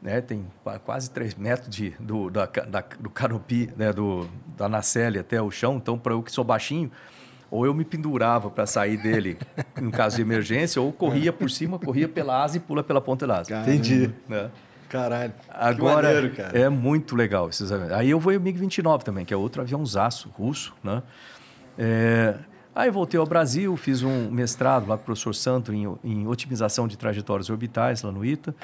né? 0.00 0.22
tem 0.22 0.46
qua- 0.64 0.78
quase 0.78 1.10
3 1.10 1.34
metros 1.34 1.68
de, 1.68 1.90
do, 2.00 2.30
da, 2.30 2.46
da- 2.46 2.84
do 2.98 3.10
canopi, 3.10 3.68
né? 3.76 3.92
do, 3.92 4.26
da 4.56 4.70
nacelle 4.70 5.18
até 5.18 5.40
o 5.42 5.50
chão. 5.50 5.76
Então, 5.76 5.98
para 5.98 6.14
eu 6.14 6.22
que 6.22 6.32
sou 6.32 6.42
baixinho, 6.44 6.90
ou 7.52 7.66
eu 7.66 7.74
me 7.74 7.84
pendurava 7.84 8.48
para 8.48 8.64
sair 8.64 8.96
dele 8.96 9.36
em 9.76 9.90
caso 9.90 10.16
de 10.16 10.22
emergência, 10.22 10.80
ou 10.80 10.90
corria 10.90 11.30
por 11.30 11.50
cima, 11.50 11.78
corria 11.78 12.08
pela 12.08 12.42
asa 12.42 12.56
e 12.56 12.60
pula 12.60 12.82
pela 12.82 12.98
ponta 12.98 13.26
da 13.26 13.40
asa. 13.40 13.60
Entendi. 13.60 14.10
Né? 14.26 14.50
Caralho. 14.88 15.34
Agora, 15.50 16.08
maneiro, 16.08 16.34
cara. 16.34 16.58
é 16.58 16.70
muito 16.70 17.14
legal 17.14 17.50
esses 17.50 17.70
aviões. 17.70 17.92
Aí 17.92 18.08
eu 18.08 18.18
vou 18.18 18.32
o 18.32 18.40
MiG-29 18.40 19.02
também, 19.02 19.26
que 19.26 19.34
é 19.34 19.36
outro 19.36 19.60
aviãozaço 19.60 20.30
russo, 20.30 20.74
né? 20.82 21.02
É, 21.78 22.36
aí 22.74 22.90
voltei 22.90 23.20
ao 23.20 23.26
Brasil, 23.26 23.76
fiz 23.76 24.02
um 24.02 24.30
mestrado 24.30 24.88
lá 24.88 24.96
com 24.96 25.02
o 25.02 25.04
professor 25.04 25.34
Santo 25.34 25.74
em, 25.74 25.86
em 26.02 26.26
otimização 26.26 26.88
de 26.88 26.96
trajetórias 26.96 27.50
orbitais 27.50 28.00
lá 28.00 28.10
no 28.10 28.24
ITA. 28.24 28.54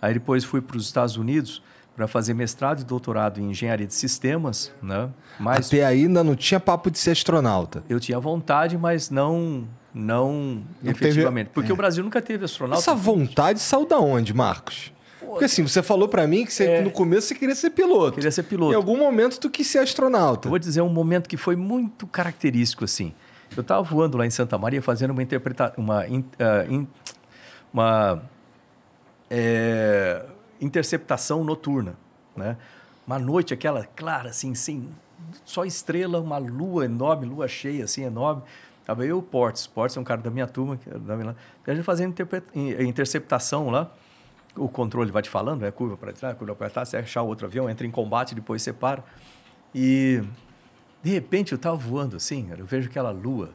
Aí 0.00 0.14
depois 0.14 0.42
fui 0.42 0.62
para 0.62 0.78
os 0.78 0.86
Estados 0.86 1.18
Unidos 1.18 1.62
para 1.96 2.06
fazer 2.08 2.34
mestrado 2.34 2.80
e 2.80 2.84
doutorado 2.84 3.38
em 3.40 3.50
engenharia 3.50 3.86
de 3.86 3.94
sistemas, 3.94 4.72
né? 4.82 5.08
Mas 5.38 5.68
Até 5.68 5.84
aí 5.84 6.02
ainda 6.04 6.24
não 6.24 6.34
tinha 6.34 6.58
papo 6.58 6.90
de 6.90 6.98
ser 6.98 7.10
astronauta. 7.10 7.82
eu 7.88 8.00
tinha 8.00 8.18
vontade, 8.18 8.76
mas 8.78 9.10
não 9.10 9.66
não, 9.94 10.62
Não 10.82 10.90
efetivamente, 10.90 11.48
teve- 11.48 11.54
porque 11.54 11.70
o 11.70 11.76
Brasil 11.76 12.02
nunca 12.02 12.22
teve 12.22 12.46
astronauta. 12.46 12.80
Essa 12.82 12.94
vontade 12.94 13.60
saiu 13.60 13.84
da 13.86 13.98
onde, 14.00 14.32
Marcos? 14.32 14.90
Porque 15.20 15.44
assim, 15.44 15.62
você 15.62 15.82
falou 15.82 16.08
pra 16.08 16.26
mim 16.26 16.46
que 16.46 16.52
você, 16.54 16.64
É. 16.64 16.80
no 16.82 16.90
começo 16.90 17.26
você 17.28 17.34
queria 17.34 17.54
ser 17.54 17.70
piloto. 17.70 18.12
Queria 18.14 18.30
ser 18.30 18.42
piloto. 18.44 18.72
Em 18.72 18.76
algum 18.76 18.96
momento 18.96 19.38
tu 19.38 19.50
quis 19.50 19.66
ser 19.66 19.78
astronauta. 19.80 20.46
Eu 20.48 20.50
vou 20.50 20.58
dizer 20.58 20.80
um 20.80 20.88
momento 20.88 21.28
que 21.28 21.36
foi 21.36 21.56
muito 21.56 22.06
característico 22.06 22.84
assim. 22.84 23.12
Eu 23.54 23.60
estava 23.60 23.82
voando 23.82 24.16
lá 24.16 24.24
em 24.26 24.30
Santa 24.30 24.56
Maria 24.56 24.80
fazendo 24.80 25.10
uma 25.10 25.22
interpretação, 25.22 25.74
uma, 25.84 26.00
ah, 26.00 26.06
in- 26.68 26.86
uma 27.72 28.22
é, 29.30 30.24
interceptação 30.62 31.44
noturna, 31.44 31.96
né? 32.36 32.56
Uma 33.06 33.18
noite 33.18 33.52
aquela 33.52 33.84
clara 33.84 34.30
assim, 34.30 34.54
sem 34.54 34.88
só 35.44 35.64
estrela, 35.64 36.20
uma 36.20 36.38
lua 36.38 36.84
enorme, 36.84 37.26
lua 37.26 37.48
cheia 37.48 37.84
assim 37.84 38.04
enorme. 38.04 38.42
Tava 38.84 39.04
eu 39.04 39.08
e 39.08 39.12
o 39.12 39.22
Portes. 39.22 39.66
Portes 39.66 39.96
é 39.96 40.00
um 40.00 40.04
cara 40.04 40.20
da 40.20 40.30
minha 40.30 40.46
turma, 40.46 40.78
é 40.86 40.98
da 40.98 41.16
minha, 41.16 41.36
e 41.66 41.70
a 41.70 41.74
gente 41.74 41.84
fazendo 41.84 42.14
in- 42.54 42.88
interceptação 42.88 43.70
lá. 43.70 43.92
O 44.54 44.68
controle 44.68 45.10
vai 45.10 45.22
te 45.22 45.30
falando, 45.30 45.64
é 45.64 45.70
curva 45.70 45.96
para 45.96 46.12
trás, 46.12 46.36
curva 46.36 46.54
para 46.54 46.68
trás, 46.68 46.88
você 46.88 46.98
achar 46.98 47.22
outro 47.22 47.46
avião, 47.46 47.70
entra 47.70 47.86
em 47.86 47.90
combate, 47.90 48.34
depois 48.34 48.62
separa. 48.62 49.02
E 49.74 50.22
de 51.02 51.10
repente 51.10 51.52
eu 51.52 51.56
estava 51.56 51.76
voando 51.76 52.16
assim, 52.16 52.50
eu 52.56 52.66
vejo 52.66 52.88
aquela 52.88 53.10
lua. 53.10 53.50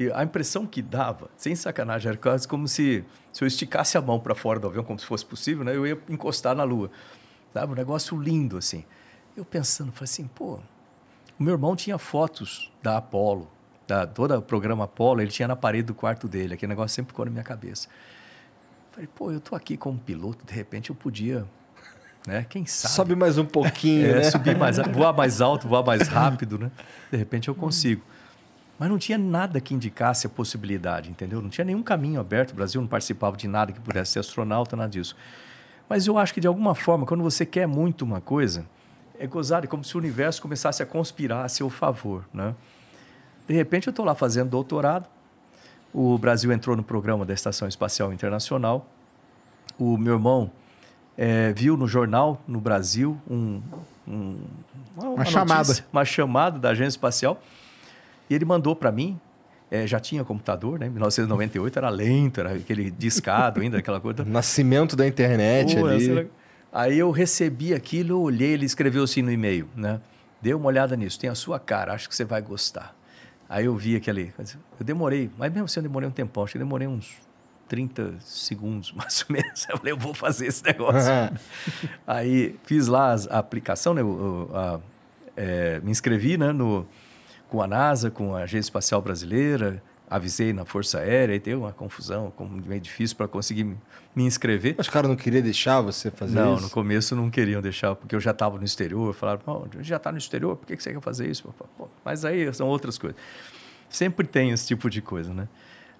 E 0.00 0.10
a 0.14 0.24
impressão 0.24 0.66
que 0.66 0.80
dava, 0.80 1.28
sem 1.36 1.54
sacanagem, 1.54 2.08
era 2.08 2.16
quase 2.16 2.48
como 2.48 2.66
se, 2.66 3.04
se 3.30 3.44
eu 3.44 3.46
esticasse 3.46 3.98
a 3.98 4.00
mão 4.00 4.18
para 4.18 4.34
fora 4.34 4.58
do 4.58 4.66
avião, 4.66 4.82
como 4.82 4.98
se 4.98 5.04
fosse 5.04 5.26
possível, 5.26 5.62
né? 5.62 5.76
eu 5.76 5.86
ia 5.86 5.98
encostar 6.08 6.56
na 6.56 6.64
lua. 6.64 6.90
Sabe? 7.52 7.72
Um 7.72 7.76
negócio 7.76 8.18
lindo 8.18 8.56
assim. 8.56 8.82
Eu 9.36 9.44
pensando, 9.44 9.92
falei 9.92 10.04
assim, 10.04 10.26
pô, 10.26 10.58
o 11.38 11.42
meu 11.42 11.52
irmão 11.52 11.76
tinha 11.76 11.98
fotos 11.98 12.72
da 12.82 12.96
Apollo, 12.96 13.46
da 13.86 14.06
todo 14.06 14.34
o 14.34 14.40
programa 14.40 14.84
Apollo, 14.84 15.20
ele 15.20 15.30
tinha 15.30 15.46
na 15.46 15.54
parede 15.54 15.88
do 15.88 15.94
quarto 15.94 16.26
dele. 16.26 16.54
Aquele 16.54 16.70
negócio 16.70 16.94
sempre 16.94 17.10
ficou 17.10 17.26
na 17.26 17.30
minha 17.30 17.44
cabeça. 17.44 17.86
Falei, 18.92 19.06
pô, 19.14 19.30
eu 19.30 19.38
tô 19.40 19.54
aqui 19.54 19.76
como 19.76 19.98
piloto, 19.98 20.46
de 20.46 20.54
repente 20.54 20.88
eu 20.88 20.96
podia, 20.96 21.44
né? 22.26 22.46
Quem 22.48 22.64
sabe? 22.64 22.94
Sobe 22.94 23.14
mais 23.14 23.36
um 23.36 23.44
pouquinho, 23.44 24.06
É, 24.06 24.14
né? 24.14 24.22
subir 24.24 24.56
mais, 24.56 24.78
voar 24.78 25.12
mais 25.12 25.42
alto, 25.42 25.68
voar 25.68 25.84
mais 25.84 26.08
rápido, 26.08 26.58
né? 26.58 26.70
De 27.10 27.18
repente 27.18 27.48
eu 27.48 27.54
consigo. 27.54 28.02
Mas 28.80 28.88
não 28.88 28.96
tinha 28.96 29.18
nada 29.18 29.60
que 29.60 29.74
indicasse 29.74 30.26
a 30.26 30.30
possibilidade, 30.30 31.10
entendeu? 31.10 31.42
Não 31.42 31.50
tinha 31.50 31.66
nenhum 31.66 31.82
caminho 31.82 32.18
aberto. 32.18 32.52
O 32.52 32.54
Brasil 32.54 32.80
não 32.80 32.88
participava 32.88 33.36
de 33.36 33.46
nada 33.46 33.72
que 33.72 33.78
pudesse 33.78 34.12
ser 34.12 34.20
astronauta, 34.20 34.74
nada 34.74 34.88
disso. 34.88 35.14
Mas 35.86 36.06
eu 36.06 36.16
acho 36.16 36.32
que 36.32 36.40
de 36.40 36.46
alguma 36.46 36.74
forma, 36.74 37.04
quando 37.04 37.22
você 37.22 37.44
quer 37.44 37.66
muito 37.68 38.06
uma 38.06 38.22
coisa, 38.22 38.64
é 39.18 39.26
gozado, 39.26 39.66
é 39.66 39.68
como 39.68 39.84
se 39.84 39.94
o 39.94 39.98
universo 39.98 40.40
começasse 40.40 40.82
a 40.82 40.86
conspirar 40.86 41.44
a 41.44 41.48
seu 41.50 41.68
favor, 41.68 42.24
né? 42.32 42.54
De 43.46 43.52
repente 43.54 43.86
eu 43.86 43.90
estou 43.90 44.02
lá 44.06 44.14
fazendo 44.14 44.48
doutorado. 44.48 45.06
O 45.92 46.16
Brasil 46.16 46.50
entrou 46.50 46.74
no 46.74 46.82
programa 46.82 47.26
da 47.26 47.34
Estação 47.34 47.68
Espacial 47.68 48.10
Internacional. 48.14 48.86
O 49.78 49.98
meu 49.98 50.14
irmão 50.14 50.50
eh, 51.18 51.52
viu 51.54 51.76
no 51.76 51.86
jornal 51.86 52.40
no 52.48 52.60
Brasil 52.62 53.20
um, 53.28 53.60
um- 54.08 54.38
uma, 54.96 55.24
chamada. 55.26 55.58
notícia, 55.64 55.84
uma 55.92 56.04
chamada 56.06 56.58
da 56.58 56.70
agência 56.70 56.90
espacial 56.96 57.42
e 58.30 58.34
ele 58.34 58.44
mandou 58.44 58.74
para 58.76 58.90
mim. 58.92 59.18
eh, 59.70 59.86
já 59.86 60.00
tinha 60.00 60.24
computador, 60.24 60.78
né? 60.78 60.86
Em 60.86 60.90
1998 60.90 61.78
era 61.78 61.88
lento, 61.90 62.40
era 62.40 62.54
aquele 62.54 62.90
discado 62.90 63.60
ainda, 63.60 63.78
aquela 63.78 64.00
coisa. 64.00 64.24
Nascimento 64.26 64.96
da 64.96 65.06
internet 65.06 65.74
Pô, 65.76 65.86
ali. 65.86 66.28
Aí 66.72 66.98
eu 66.98 67.10
recebi 67.10 67.74
aquilo, 67.74 68.10
eu 68.12 68.20
olhei, 68.20 68.50
ele 68.52 68.64
escreveu 68.66 69.02
assim 69.04 69.22
no 69.22 69.30
e-mail, 69.30 69.68
né? 69.76 70.00
Dê 70.40 70.54
uma 70.54 70.66
olhada 70.66 70.96
nisso, 70.96 71.18
tem 71.20 71.28
a 71.28 71.34
sua 71.34 71.58
cara, 71.60 71.92
acho 71.92 72.08
que 72.08 72.14
você 72.16 72.24
vai 72.24 72.40
gostar. 72.40 72.96
Aí 73.48 73.64
eu 73.66 73.76
vi 73.76 73.96
aquele. 73.96 74.32
Eu 74.78 74.84
demorei, 74.86 75.28
mas 75.36 75.52
mesmo 75.52 75.64
assim 75.66 75.80
eu 75.80 75.82
demorei 75.84 76.08
um 76.08 76.12
tempão, 76.12 76.44
acho 76.44 76.52
que 76.52 76.58
eu 76.58 76.62
demorei 76.64 76.86
uns 76.88 77.12
30 77.68 78.14
segundos, 78.20 78.90
mais 78.94 79.24
ou 79.28 79.32
menos. 79.34 79.66
Eu 79.68 79.76
falei, 79.78 79.92
eu 79.92 79.98
vou 79.98 80.14
fazer 80.14 80.46
esse 80.46 80.64
negócio. 80.64 81.10
Aí 82.06 82.56
fiz 82.64 82.86
lá 82.86 83.14
a 83.30 83.38
aplicação, 83.38 83.94
né? 83.94 84.02
o- 84.02 84.48
a- 84.54 84.80
é, 85.36 85.80
me 85.80 85.90
inscrevi 85.90 86.36
né, 86.36 86.52
no, 86.52 86.86
com 87.50 87.60
a 87.62 87.66
NASA, 87.66 88.10
com 88.10 88.34
a 88.34 88.40
Agência 88.42 88.68
Espacial 88.68 89.02
Brasileira, 89.02 89.82
avisei 90.08 90.52
na 90.52 90.64
Força 90.64 90.98
Aérea, 91.00 91.34
e 91.34 91.38
deu 91.38 91.60
uma 91.60 91.72
confusão, 91.72 92.32
como 92.36 92.50
meio 92.66 92.80
difícil 92.80 93.16
para 93.16 93.28
conseguir 93.28 93.64
me- 93.64 93.76
inscrever. 94.16 94.74
Os 94.78 94.88
caras 94.88 95.08
não 95.08 95.16
queriam 95.16 95.42
deixar 95.42 95.80
você 95.80 96.10
fazer 96.10 96.34
Não, 96.34 96.54
isso? 96.54 96.64
no 96.64 96.70
começo 96.70 97.14
não 97.14 97.30
queriam 97.30 97.60
deixar, 97.62 97.94
porque 97.94 98.14
eu 98.16 98.20
já 98.20 98.30
estava 98.32 98.56
no 98.58 98.64
exterior. 98.64 99.14
Falaram, 99.14 99.40
"Pô, 99.40 99.66
já 99.80 99.96
está 99.96 100.10
no 100.10 100.18
exterior, 100.18 100.56
por 100.56 100.66
que 100.66 100.76
que 100.76 100.82
você 100.82 100.92
quer 100.92 101.00
fazer 101.00 101.28
isso? 101.30 101.52
Pô, 101.78 101.88
mas 102.04 102.24
aí 102.24 102.52
são 102.54 102.66
outras 102.66 102.98
coisas. 102.98 103.18
Sempre 103.88 104.26
tem 104.26 104.50
esse 104.50 104.66
tipo 104.66 104.88
de 104.90 105.00
coisa, 105.02 105.32
né? 105.34 105.48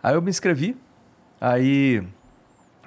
Aí 0.03 0.15
eu 0.15 0.23
me 0.23 0.31
inscrevi, 0.31 0.77
aí 1.41 2.03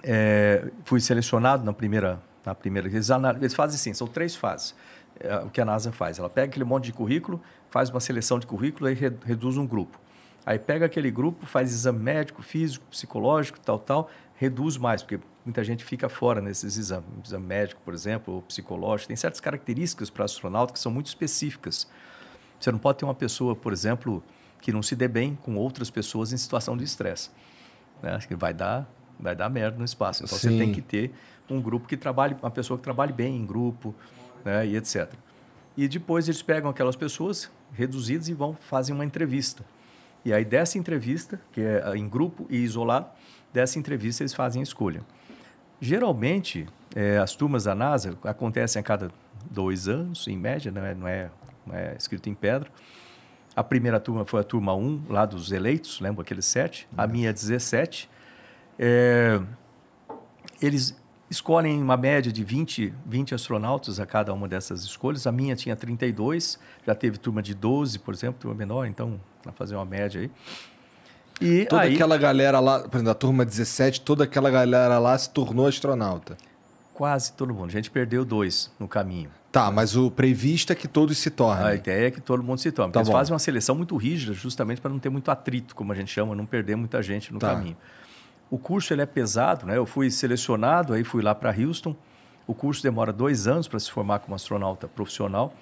é, 0.03 0.65
fui 0.83 0.99
selecionado 0.99 1.63
na 1.63 1.73
primeira, 1.73 2.19
na 2.45 2.53
primeira. 2.55 2.87
Eles, 2.87 3.09
eles 3.39 3.53
fazem 3.53 3.75
assim, 3.75 3.93
são 3.93 4.07
três 4.07 4.35
fases. 4.35 4.75
É, 5.19 5.37
o 5.37 5.49
que 5.49 5.61
a 5.61 5.65
NASA 5.65 5.91
faz, 5.91 6.17
ela 6.19 6.29
pega 6.29 6.47
aquele 6.47 6.65
monte 6.65 6.85
de 6.85 6.93
currículo, 6.93 7.39
faz 7.73 7.89
uma 7.89 7.99
seleção 7.99 8.37
de 8.37 8.45
currículo 8.45 8.87
e 8.87 8.93
re- 8.93 9.11
reduz 9.25 9.57
um 9.57 9.65
grupo. 9.65 9.99
Aí 10.45 10.59
pega 10.59 10.85
aquele 10.85 11.09
grupo, 11.09 11.43
faz 11.47 11.71
exame 11.73 11.97
médico, 11.97 12.43
físico, 12.43 12.85
psicológico, 12.91 13.59
tal, 13.59 13.79
tal, 13.79 14.11
reduz 14.35 14.77
mais, 14.77 15.01
porque 15.01 15.19
muita 15.43 15.63
gente 15.63 15.83
fica 15.83 16.07
fora 16.07 16.39
nesses 16.39 16.77
exames. 16.77 17.07
Exame 17.25 17.47
médico, 17.47 17.81
por 17.83 17.91
exemplo, 17.95 18.35
ou 18.35 18.41
psicológico. 18.43 19.07
Tem 19.07 19.15
certas 19.17 19.39
características 19.39 20.11
para 20.11 20.23
astronauta 20.23 20.71
que 20.71 20.77
são 20.77 20.91
muito 20.91 21.07
específicas. 21.07 21.87
Você 22.59 22.71
não 22.71 22.77
pode 22.77 22.99
ter 22.99 23.05
uma 23.05 23.15
pessoa, 23.15 23.55
por 23.55 23.73
exemplo, 23.73 24.23
que 24.61 24.71
não 24.71 24.83
se 24.83 24.95
dê 24.95 25.07
bem 25.07 25.33
com 25.41 25.55
outras 25.55 25.89
pessoas 25.89 26.31
em 26.31 26.37
situação 26.37 26.77
de 26.77 26.83
estresse. 26.83 27.31
Né? 28.03 28.19
Que 28.27 28.35
vai 28.35 28.53
dar, 28.53 28.87
vai 29.19 29.35
dar 29.35 29.49
merda 29.49 29.79
no 29.79 29.85
espaço. 29.85 30.23
Então 30.23 30.37
Sim. 30.37 30.49
você 30.51 30.57
tem 30.59 30.71
que 30.71 30.81
ter 30.81 31.11
um 31.49 31.59
grupo 31.59 31.87
que 31.87 31.97
trabalhe, 31.97 32.35
uma 32.39 32.51
pessoa 32.51 32.77
que 32.77 32.83
trabalhe 32.83 33.11
bem 33.13 33.35
em 33.35 33.43
grupo, 33.47 33.95
né? 34.45 34.67
e 34.67 34.75
etc. 34.75 35.11
E 35.75 35.87
depois 35.87 36.27
eles 36.27 36.41
pegam 36.41 36.69
aquelas 36.69 36.95
pessoas 36.95 37.49
reduzidas 37.73 38.27
e 38.29 38.33
vão 38.33 38.55
fazem 38.55 38.93
uma 38.93 39.03
entrevista. 39.03 39.65
E 40.23 40.31
aí 40.31 40.45
dessa 40.45 40.77
entrevista, 40.77 41.39
que 41.51 41.61
é 41.61 41.81
ah, 41.83 41.97
em 41.97 42.07
grupo 42.07 42.45
e 42.49 42.57
isolado, 42.57 43.07
dessa 43.51 43.77
entrevista 43.77 44.23
eles 44.23 44.33
fazem 44.33 44.61
a 44.61 44.63
escolha. 44.63 45.01
Geralmente, 45.81 46.65
eh, 46.95 47.17
as 47.17 47.35
turmas 47.35 47.65
da 47.65 47.75
NASA 47.75 48.17
acontecem 48.23 48.79
a 48.79 48.83
cada 48.83 49.11
dois 49.51 49.87
anos, 49.87 50.27
em 50.27 50.37
média, 50.37 50.71
não 50.71 50.81
é, 50.81 50.95
não 50.95 51.07
é, 51.07 51.29
não 51.65 51.75
é 51.75 51.95
escrito 51.97 52.29
em 52.29 52.33
pedra. 52.33 52.69
A 53.55 53.63
primeira 53.63 53.99
turma 53.99 54.25
foi 54.25 54.39
a 54.39 54.43
turma 54.43 54.73
1, 54.73 55.05
lá 55.09 55.25
dos 55.25 55.51
eleitos, 55.51 55.99
lembra 55.99 56.23
aqueles 56.23 56.45
sete? 56.45 56.87
A 56.97 57.05
minha 57.05 57.29
é 57.29 57.33
17. 57.33 58.09
É, 58.79 59.41
eles 60.61 60.95
escolhem 61.33 61.81
uma 61.81 61.97
média 61.97 62.31
de 62.31 62.43
20, 62.43 62.93
20 63.05 63.35
astronautas 63.35 63.99
a 63.99 64.05
cada 64.05 64.33
uma 64.33 64.47
dessas 64.47 64.83
escolhas. 64.83 65.27
A 65.27 65.31
minha 65.31 65.55
tinha 65.55 65.75
32, 65.75 66.57
já 66.87 66.95
teve 66.95 67.17
turma 67.17 67.41
de 67.41 67.53
12, 67.53 67.99
por 67.99 68.13
exemplo, 68.13 68.39
turma 68.39 68.55
menor, 68.55 68.85
então, 68.87 69.19
para 69.41 69.51
fazer 69.51 69.75
uma 69.75 69.85
média 69.85 70.21
aí. 70.21 70.31
E 71.41 71.65
Toda 71.65 71.81
aí, 71.81 71.95
aquela 71.95 72.17
galera 72.17 72.59
lá, 72.59 72.79
por 72.79 72.87
exemplo, 72.97 73.03
da 73.05 73.13
turma 73.15 73.43
17, 73.43 74.01
toda 74.01 74.23
aquela 74.23 74.49
galera 74.49 74.97
lá 74.99 75.17
se 75.17 75.29
tornou 75.29 75.67
astronauta. 75.67 76.37
quase 76.93 77.33
todo 77.33 77.51
mundo. 77.53 77.69
A 77.69 77.71
gente 77.71 77.89
perdeu 77.89 78.23
dois 78.23 78.71
no 78.79 78.87
caminho. 78.87 79.29
Tá, 79.51 79.71
mas 79.71 79.95
o 79.97 80.09
previsto 80.11 80.71
é 80.71 80.75
que 80.75 80.87
todos 80.87 81.17
se 81.17 81.29
A 81.29 81.31
tornem. 81.31 81.75
ideia 81.75 82.07
é 82.07 82.11
que 82.11 82.21
todo 82.21 82.41
mundo 82.43 82.59
se 82.59 82.71
tome. 82.71 82.93
Tá 82.93 82.99
Eles 82.99 83.09
bom. 83.09 83.13
fazem 83.15 83.33
uma 83.33 83.39
seleção 83.39 83.75
muito 83.75 83.95
rígida, 83.97 84.31
justamente 84.33 84.79
para 84.79 84.91
não 84.91 84.99
ter 84.99 85.09
muito 85.09 85.29
atrito, 85.31 85.75
como 85.75 85.91
a 85.91 85.95
gente 85.95 86.11
chama, 86.11 86.35
não 86.35 86.45
perder 86.45 86.75
muita 86.75 87.01
gente 87.01 87.33
no 87.33 87.39
Tá. 87.39 87.55
caminho. 87.55 87.75
O 88.53 88.57
curso 88.59 88.93
ele 88.93 89.01
é 89.01 89.05
pesado, 89.05 89.65
né? 89.65 89.75
Eu 89.77 89.85
fui 89.85 90.11
selecionado, 90.11 90.93
aí 90.93 91.03
fui 91.03 91.23
lá 91.23 91.33
para 91.33 91.49
Houston. 91.49 91.95
O 92.45 92.53
curso 92.53 92.83
demora 92.83 93.11
dois 93.11 93.47
anos 93.47 93.67
para 93.67 93.79
se 93.79 93.89
formar 93.89 94.19
como 94.19 94.35
astronauta 94.35 94.87
profissional. 94.87 95.53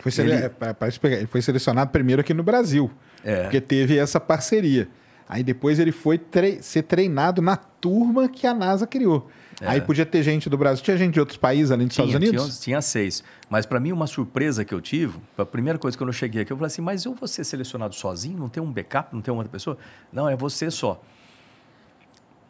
Foi, 0.00 0.10
sele... 0.10 0.32
Ele- 0.32 0.44
é, 0.46 1.26
foi 1.26 1.40
selecionado 1.42 1.90
primeiro 1.92 2.20
aqui 2.20 2.34
no 2.34 2.42
Brasil, 2.42 2.90
É. 3.22 3.42
porque 3.42 3.60
teve 3.60 3.96
essa 3.98 4.18
parceria. 4.18 4.88
Aí 5.28 5.44
depois 5.44 5.78
ele 5.78 5.92
foi 5.92 6.18
tre- 6.18 6.60
ser 6.62 6.82
treinado 6.82 7.40
na 7.40 7.54
turma 7.56 8.28
que 8.28 8.44
a 8.46 8.52
NASA 8.54 8.86
criou. 8.88 9.30
Aí 9.60 9.80
podia 9.80 10.06
ter 10.06 10.22
gente 10.24 10.48
do 10.50 10.56
Brasil, 10.58 10.82
tinha 10.82 10.96
gente 10.96 11.12
de 11.14 11.20
outros 11.20 11.36
países 11.36 11.70
além 11.70 11.86
dos 11.86 11.92
Estados 11.94 12.10
Tinha, 12.12 12.18
Unidos? 12.30 12.44
tinha, 12.46 12.60
tinha 12.62 12.82
seis. 12.82 13.22
Mas 13.48 13.66
para 13.66 13.78
mim, 13.78 13.92
uma 13.92 14.06
surpresa 14.08 14.64
que 14.64 14.74
eu 14.74 14.80
tive, 14.80 15.16
a 15.38 15.44
primeira 15.44 15.78
coisa 15.78 15.96
quando 15.98 16.08
eu 16.08 16.14
cheguei 16.14 16.42
aqui, 16.42 16.50
eu 16.52 16.56
falei 16.56 16.66
assim: 16.68 16.80
mas 16.82 17.04
eu 17.04 17.14
vou 17.14 17.28
ser 17.28 17.44
selecionado 17.44 17.94
sozinho? 17.94 18.38
Não 18.38 18.48
tem 18.48 18.60
um 18.62 18.72
backup? 18.72 19.14
Não 19.14 19.20
tem 19.20 19.30
uma 19.32 19.40
outra 19.42 19.52
pessoa? 19.52 19.76
Não, 20.10 20.26
é 20.28 20.34
você 20.34 20.70
só. 20.70 21.00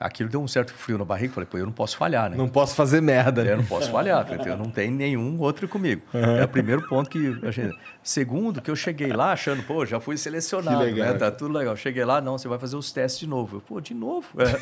Aquilo 0.01 0.31
deu 0.31 0.41
um 0.43 0.49
certo 0.49 0.73
frio 0.73 0.97
na 0.97 1.05
barriga. 1.05 1.35
Falei, 1.35 1.47
pô, 1.47 1.59
eu 1.59 1.67
não 1.67 1.73
posso 1.73 1.95
falhar, 1.99 2.31
né? 2.31 2.37
Não 2.37 2.49
posso 2.49 2.75
fazer 2.75 3.03
merda. 3.03 3.45
Eu 3.45 3.59
não 3.59 3.65
posso 3.67 3.91
falhar, 3.91 4.27
eu 4.47 4.57
não 4.57 4.71
tenho 4.71 4.93
nenhum 4.93 5.39
outro 5.39 5.69
comigo. 5.69 6.01
É 6.15 6.43
o 6.43 6.49
primeiro 6.49 6.89
ponto 6.89 7.11
que 7.11 7.39
achei. 7.47 7.71
Segundo, 8.03 8.63
que 8.63 8.71
eu 8.71 8.77
cheguei 8.77 9.13
lá 9.13 9.33
achando, 9.33 9.63
pô, 9.63 9.85
já 9.85 10.01
fui 10.01 10.17
selecionado, 10.17 10.79
Que 10.79 10.85
legal. 10.93 11.13
né? 11.13 11.19
Tá 11.19 11.31
tudo 11.31 11.53
legal. 11.53 11.77
Cheguei 11.77 12.03
lá, 12.03 12.19
não, 12.19 12.39
você 12.39 12.49
vai 12.49 12.59
fazer 12.59 12.77
os 12.77 12.91
testes 12.91 13.21
de 13.21 13.27
novo. 13.27 13.59
Eu, 13.59 13.61
pô, 13.61 13.79
de 13.79 13.93
novo? 13.93 14.27
É. 14.39 14.59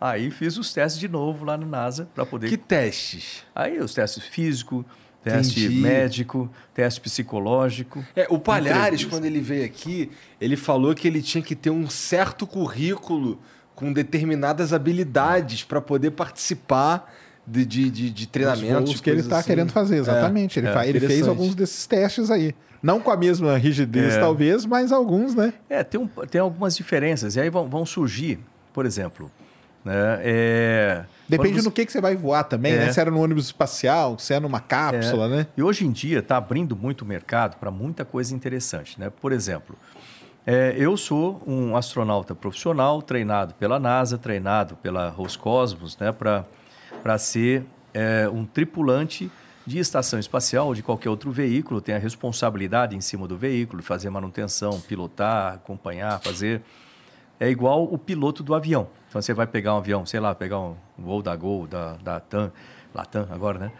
Aí 0.00 0.30
fiz 0.30 0.56
os 0.58 0.72
testes 0.72 1.00
de 1.00 1.08
novo 1.08 1.44
lá 1.44 1.56
no 1.56 1.66
NASA 1.66 2.08
para 2.14 2.24
poder. 2.24 2.48
Que 2.48 2.56
testes? 2.56 3.42
Aí 3.54 3.78
os 3.80 3.94
testes 3.94 4.22
físico, 4.24 4.84
teste 5.24 5.64
Entendi. 5.64 5.80
médico, 5.80 6.48
teste 6.72 7.00
psicológico. 7.00 8.04
É, 8.14 8.26
o 8.30 8.38
Palhares, 8.38 8.76
Entrevista. 9.00 9.10
quando 9.10 9.24
ele 9.24 9.40
veio 9.40 9.64
aqui, 9.64 10.10
ele 10.40 10.56
falou 10.56 10.94
que 10.94 11.08
ele 11.08 11.20
tinha 11.22 11.42
que 11.42 11.56
ter 11.56 11.70
um 11.70 11.88
certo 11.90 12.46
currículo 12.46 13.40
com 13.76 13.92
determinadas 13.92 14.72
habilidades 14.72 15.62
para 15.62 15.80
poder 15.80 16.10
participar 16.10 17.12
de, 17.46 17.64
de, 17.64 17.90
de, 17.90 18.10
de 18.10 18.24
Os 18.24 18.30
treinamentos. 18.30 18.90
voos 18.90 19.00
que 19.00 19.08
ele 19.10 19.20
está 19.20 19.38
assim. 19.38 19.46
querendo 19.46 19.70
fazer, 19.70 19.98
exatamente. 19.98 20.58
ele 20.58 20.66
é, 20.66 20.72
fa- 20.72 20.86
ele 20.86 20.98
fez 20.98 21.28
alguns 21.28 21.54
desses 21.54 21.86
testes 21.86 22.28
aí. 22.30 22.52
Não 22.82 23.00
com 23.00 23.10
a 23.10 23.16
mesma 23.16 23.56
rigidez, 23.56 24.14
É. 24.14 24.18
talvez, 24.20 24.64
mas 24.66 24.90
alguns, 24.90 25.34
né? 25.34 25.52
É, 25.68 25.84
tem, 25.84 26.00
um- 26.00 26.06
tem 26.08 26.40
algumas 26.40 26.76
diferenças. 26.76 27.36
E 27.36 27.40
aí 27.40 27.48
vão, 27.50 27.68
vão 27.68 27.86
surgir, 27.86 28.40
por 28.72 28.84
exemplo. 28.86 29.30
Né, 29.84 29.94
é, 30.22 31.04
Depende 31.28 31.60
você- 31.60 31.62
no 31.64 31.70
que, 31.70 31.86
que 31.86 31.92
você 31.92 32.00
vai 32.00 32.16
voar 32.16 32.42
também, 32.42 32.72
É. 32.72 32.76
né? 32.86 32.92
Se 32.92 32.98
era 33.00 33.08
no 33.10 33.20
ônibus 33.20 33.44
espacial, 33.46 34.18
se 34.18 34.34
é 34.34 34.40
numa 34.40 34.58
cápsula, 34.58 35.28
né? 35.28 35.46
E 35.56 35.62
hoje 35.62 35.86
em 35.86 35.92
dia 35.92 36.18
está 36.18 36.36
abrindo 36.38 36.74
muito 36.74 37.02
o 37.02 37.04
mercado 37.06 37.56
para 37.56 37.70
muita 37.70 38.04
coisa 38.04 38.34
interessante. 38.34 38.98
Né? 38.98 39.10
Por 39.20 39.30
exemplo, 39.32 39.76
é, 40.46 40.74
eu 40.78 40.96
sou 40.96 41.42
um 41.44 41.76
astronauta 41.76 42.34
profissional, 42.34 43.02
treinado 43.02 43.52
pela 43.54 43.80
NASA, 43.80 44.16
treinado 44.16 44.76
pela 44.76 45.08
Roscosmos, 45.08 45.98
né, 45.98 46.12
para 46.12 47.18
ser 47.18 47.64
é, 47.92 48.28
um 48.28 48.44
tripulante 48.44 49.30
de 49.66 49.80
estação 49.80 50.20
espacial 50.20 50.68
ou 50.68 50.74
de 50.74 50.82
qualquer 50.82 51.10
outro 51.10 51.32
veículo, 51.32 51.80
tem 51.80 51.96
a 51.96 51.98
responsabilidade 51.98 52.94
em 52.94 53.00
cima 53.00 53.26
do 53.26 53.36
veículo, 53.36 53.82
fazer 53.82 54.08
manutenção, 54.08 54.80
pilotar, 54.80 55.54
acompanhar, 55.54 56.20
fazer. 56.20 56.62
É 57.40 57.50
igual 57.50 57.82
o 57.82 57.98
piloto 57.98 58.44
do 58.44 58.54
avião. 58.54 58.86
Então 59.08 59.20
você 59.20 59.34
vai 59.34 59.46
pegar 59.46 59.74
um 59.74 59.78
avião, 59.78 60.06
sei 60.06 60.20
lá, 60.20 60.34
pegar 60.34 60.60
um 60.60 60.76
voo 60.96 61.20
da 61.20 61.34
Gol, 61.34 61.66
da, 61.66 61.94
da 61.94 62.20
TAM, 62.20 62.52
Latam 62.94 63.26
agora, 63.30 63.58
né? 63.58 63.72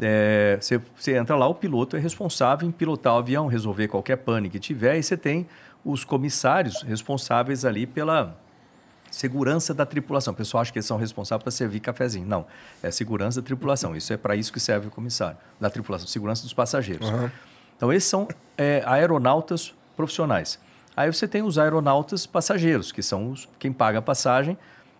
É, 0.00 0.58
você, 0.60 0.80
você 0.96 1.16
entra 1.16 1.36
lá, 1.36 1.46
o 1.46 1.54
piloto 1.54 1.96
é 1.96 2.00
responsável 2.00 2.66
em 2.66 2.72
pilotar 2.72 3.14
o 3.14 3.18
avião, 3.18 3.46
resolver 3.46 3.86
qualquer 3.86 4.16
pane 4.16 4.50
que 4.50 4.58
tiver, 4.58 4.98
e 4.98 5.02
você 5.02 5.16
tem 5.16 5.46
os 5.84 6.04
comissários 6.04 6.82
responsáveis 6.82 7.64
ali 7.64 7.86
pela 7.86 8.36
segurança 9.10 9.72
da 9.72 9.86
tripulação. 9.86 10.32
O 10.32 10.36
pessoal 10.36 10.62
acha 10.62 10.72
que 10.72 10.78
eles 10.78 10.86
são 10.86 10.96
responsáveis 10.96 11.42
para 11.42 11.50
servir 11.50 11.80
cafezinho. 11.80 12.26
Não, 12.26 12.46
é 12.82 12.90
segurança 12.90 13.40
da 13.40 13.46
tripulação. 13.46 13.94
Isso 13.94 14.12
é 14.12 14.16
para 14.16 14.34
isso 14.34 14.52
que 14.52 14.58
serve 14.58 14.88
o 14.88 14.90
comissário 14.90 15.36
da 15.60 15.70
tripulação, 15.70 16.06
segurança 16.06 16.42
dos 16.42 16.52
passageiros. 16.52 17.08
Então, 17.76 17.92
esses 17.92 18.08
são 18.08 18.28
é, 18.56 18.82
aeronautas 18.86 19.74
profissionais. 19.96 20.58
Aí 20.96 21.12
você 21.12 21.26
tem 21.26 21.42
os 21.42 21.58
aeronautas 21.58 22.26
passageiros, 22.26 22.92
que 22.92 23.02
são 23.02 23.30
os, 23.30 23.48
quem 23.58 23.72
paga 23.72 23.98
a 23.98 24.02
passagem. 24.02 24.56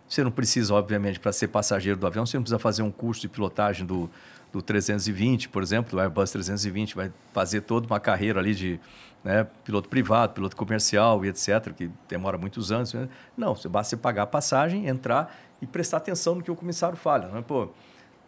Você 0.09 0.23
não 0.23 0.31
precisa, 0.31 0.75
obviamente, 0.75 1.19
para 1.19 1.33
ser 1.33 1.49
passageiro 1.49 1.99
do 1.99 2.07
avião, 2.07 2.27
você 2.27 2.37
não 2.37 2.43
precisa 2.43 2.59
fazer 2.59 2.83
um 2.83 2.91
curso 2.91 3.23
de 3.23 3.29
pilotagem 3.29 3.87
do, 3.87 4.11
do 4.53 4.61
320, 4.61 5.49
por 5.49 5.63
exemplo, 5.63 5.93
do 5.93 6.01
Airbus 6.01 6.31
320, 6.31 6.95
vai 6.95 7.13
fazer 7.33 7.63
toda 7.63 7.87
uma 7.87 7.99
carreira 7.99 8.39
ali 8.39 8.55
de 8.55 8.81
né, 9.25 9.47
piloto 9.65 9.89
privado, 9.89 10.35
piloto 10.35 10.55
comercial 10.55 11.25
e 11.25 11.28
etc., 11.28 11.73
que 11.75 11.91
demora 12.07 12.36
muitos 12.36 12.70
anos. 12.70 12.93
né? 12.93 13.09
Não, 13.36 13.57
você 13.57 13.69
basta 13.69 13.91
você 13.91 13.97
pagar 13.97 14.25
a 14.25 14.27
passagem, 14.27 14.86
entrar 14.86 15.35
e 15.62 15.67
prestar 15.67 15.97
atenção 15.97 16.35
no 16.35 16.43
que 16.43 16.51
o 16.51 16.55
comissário 16.55 16.97
fala. 16.97 17.28
Né? 17.28 17.43
Pô, 17.47 17.70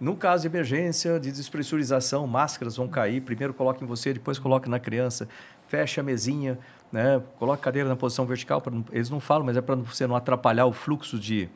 no 0.00 0.16
caso 0.16 0.42
de 0.42 0.49
emergência, 0.49 1.20
de 1.20 1.31
despressurização, 1.31 2.26
máscaras 2.26 2.76
vão 2.76 2.89
cair. 2.89 3.20
Primeiro 3.20 3.52
coloque 3.52 3.84
em 3.84 3.86
você, 3.86 4.15
depois 4.15 4.39
coloque 4.39 4.68
na 4.70 4.78
criança. 4.81 5.28
Feche 5.68 6.00
a 6.00 6.02
mesinha, 6.02 6.58
né? 6.91 7.23
coloque 7.39 7.60
a 7.60 7.65
cadeira 7.65 7.89
na 7.89 7.97
posição 7.97 8.25
vertical. 8.25 8.62
não- 8.70 8.84
eles 8.91 9.10
não 9.10 9.20
falam, 9.20 9.44
mas 9.44 9.57
é 9.57 9.60
para 9.60 9.75
você 9.75 10.07
não 10.07 10.16
atrapalhar 10.16 10.65
o 10.66 10.73
fluxo 10.73 11.18
de, 11.18 11.49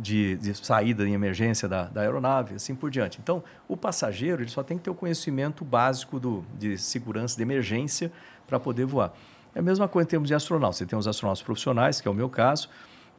de, 0.00 0.36
de 0.36 0.54
saída 0.54 1.06
em 1.06 1.12
emergência 1.12 1.68
da, 1.68 1.84
da 1.84 2.00
aeronave, 2.02 2.54
assim 2.54 2.74
por 2.74 2.90
diante. 2.90 3.18
Então, 3.22 3.42
o 3.66 3.76
passageiro 3.76 4.42
ele 4.42 4.50
só 4.50 4.62
tem 4.62 4.78
que 4.78 4.84
ter 4.84 4.90
o 4.90 4.94
conhecimento 4.94 5.64
básico 5.64 6.20
do, 6.20 6.44
de 6.58 6.78
segurança 6.78 7.36
de 7.36 7.42
emergência 7.42 8.12
para 8.48 8.58
poder 8.58 8.86
voar. 8.86 9.12
É 9.54 9.60
a 9.60 9.62
mesma 9.62 9.86
coisa 9.86 10.06
em 10.08 10.10
termos 10.10 10.26
de 10.28 10.34
astronautas. 10.34 10.78
Você 10.78 10.86
tem 10.86 10.98
os 10.98 11.06
astronautas 11.06 11.42
profissionais, 11.42 12.00
que 12.00 12.08
é 12.08 12.10
o 12.10 12.14
meu 12.14 12.28
caso, 12.28 12.68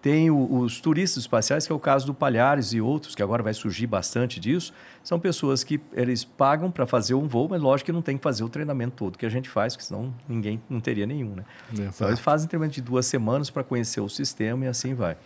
tem 0.02 0.30
o- 0.32 0.60
os 0.60 0.80
turistas 0.80 1.24
espaciais, 1.24 1.68
que 1.68 1.74
é 1.74 1.76
o 1.76 1.80
caso 1.80 2.06
do 2.06 2.14
Palhares 2.14 2.72
e 2.72 2.80
outros, 2.80 3.14
que 3.16 3.22
agora 3.22 3.44
vai 3.44 3.54
surgir 3.54 3.86
bastante 3.86 4.40
disso. 4.40 4.74
São 5.04 5.20
pessoas 5.20 5.62
que 5.64 5.80
eles 5.94 6.24
pagam 6.24 6.72
para 6.72 6.86
fazer 6.88 7.14
um 7.14 7.28
voo, 7.28 7.48
mas 7.50 7.62
lógico 7.62 7.88
que 7.88 7.92
não 7.92 8.02
tem 8.02 8.18
que 8.18 8.24
fazer 8.24 8.44
o 8.44 8.50
treinamento 8.50 8.96
todo 8.96 9.18
que 9.18 9.26
a 9.26 9.30
gente 9.30 9.50
faz, 9.50 9.76
porque 9.76 9.86
senão 9.86 10.14
ninguém 10.28 10.62
não 10.70 10.80
teria 10.80 11.06
nenhum, 11.06 11.36
né? 11.36 11.44
Então, 11.74 12.08
eles 12.08 12.20
fazem 12.22 12.48
treinamento 12.48 12.76
de 12.76 12.82
duas 12.82 13.06
semanas 13.06 13.50
para 13.50 13.64
conhecer 13.64 14.00
o 14.00 14.08
sistema 14.10 14.66
e 14.66 14.68
assim 14.70 14.94
vai. 14.94 15.18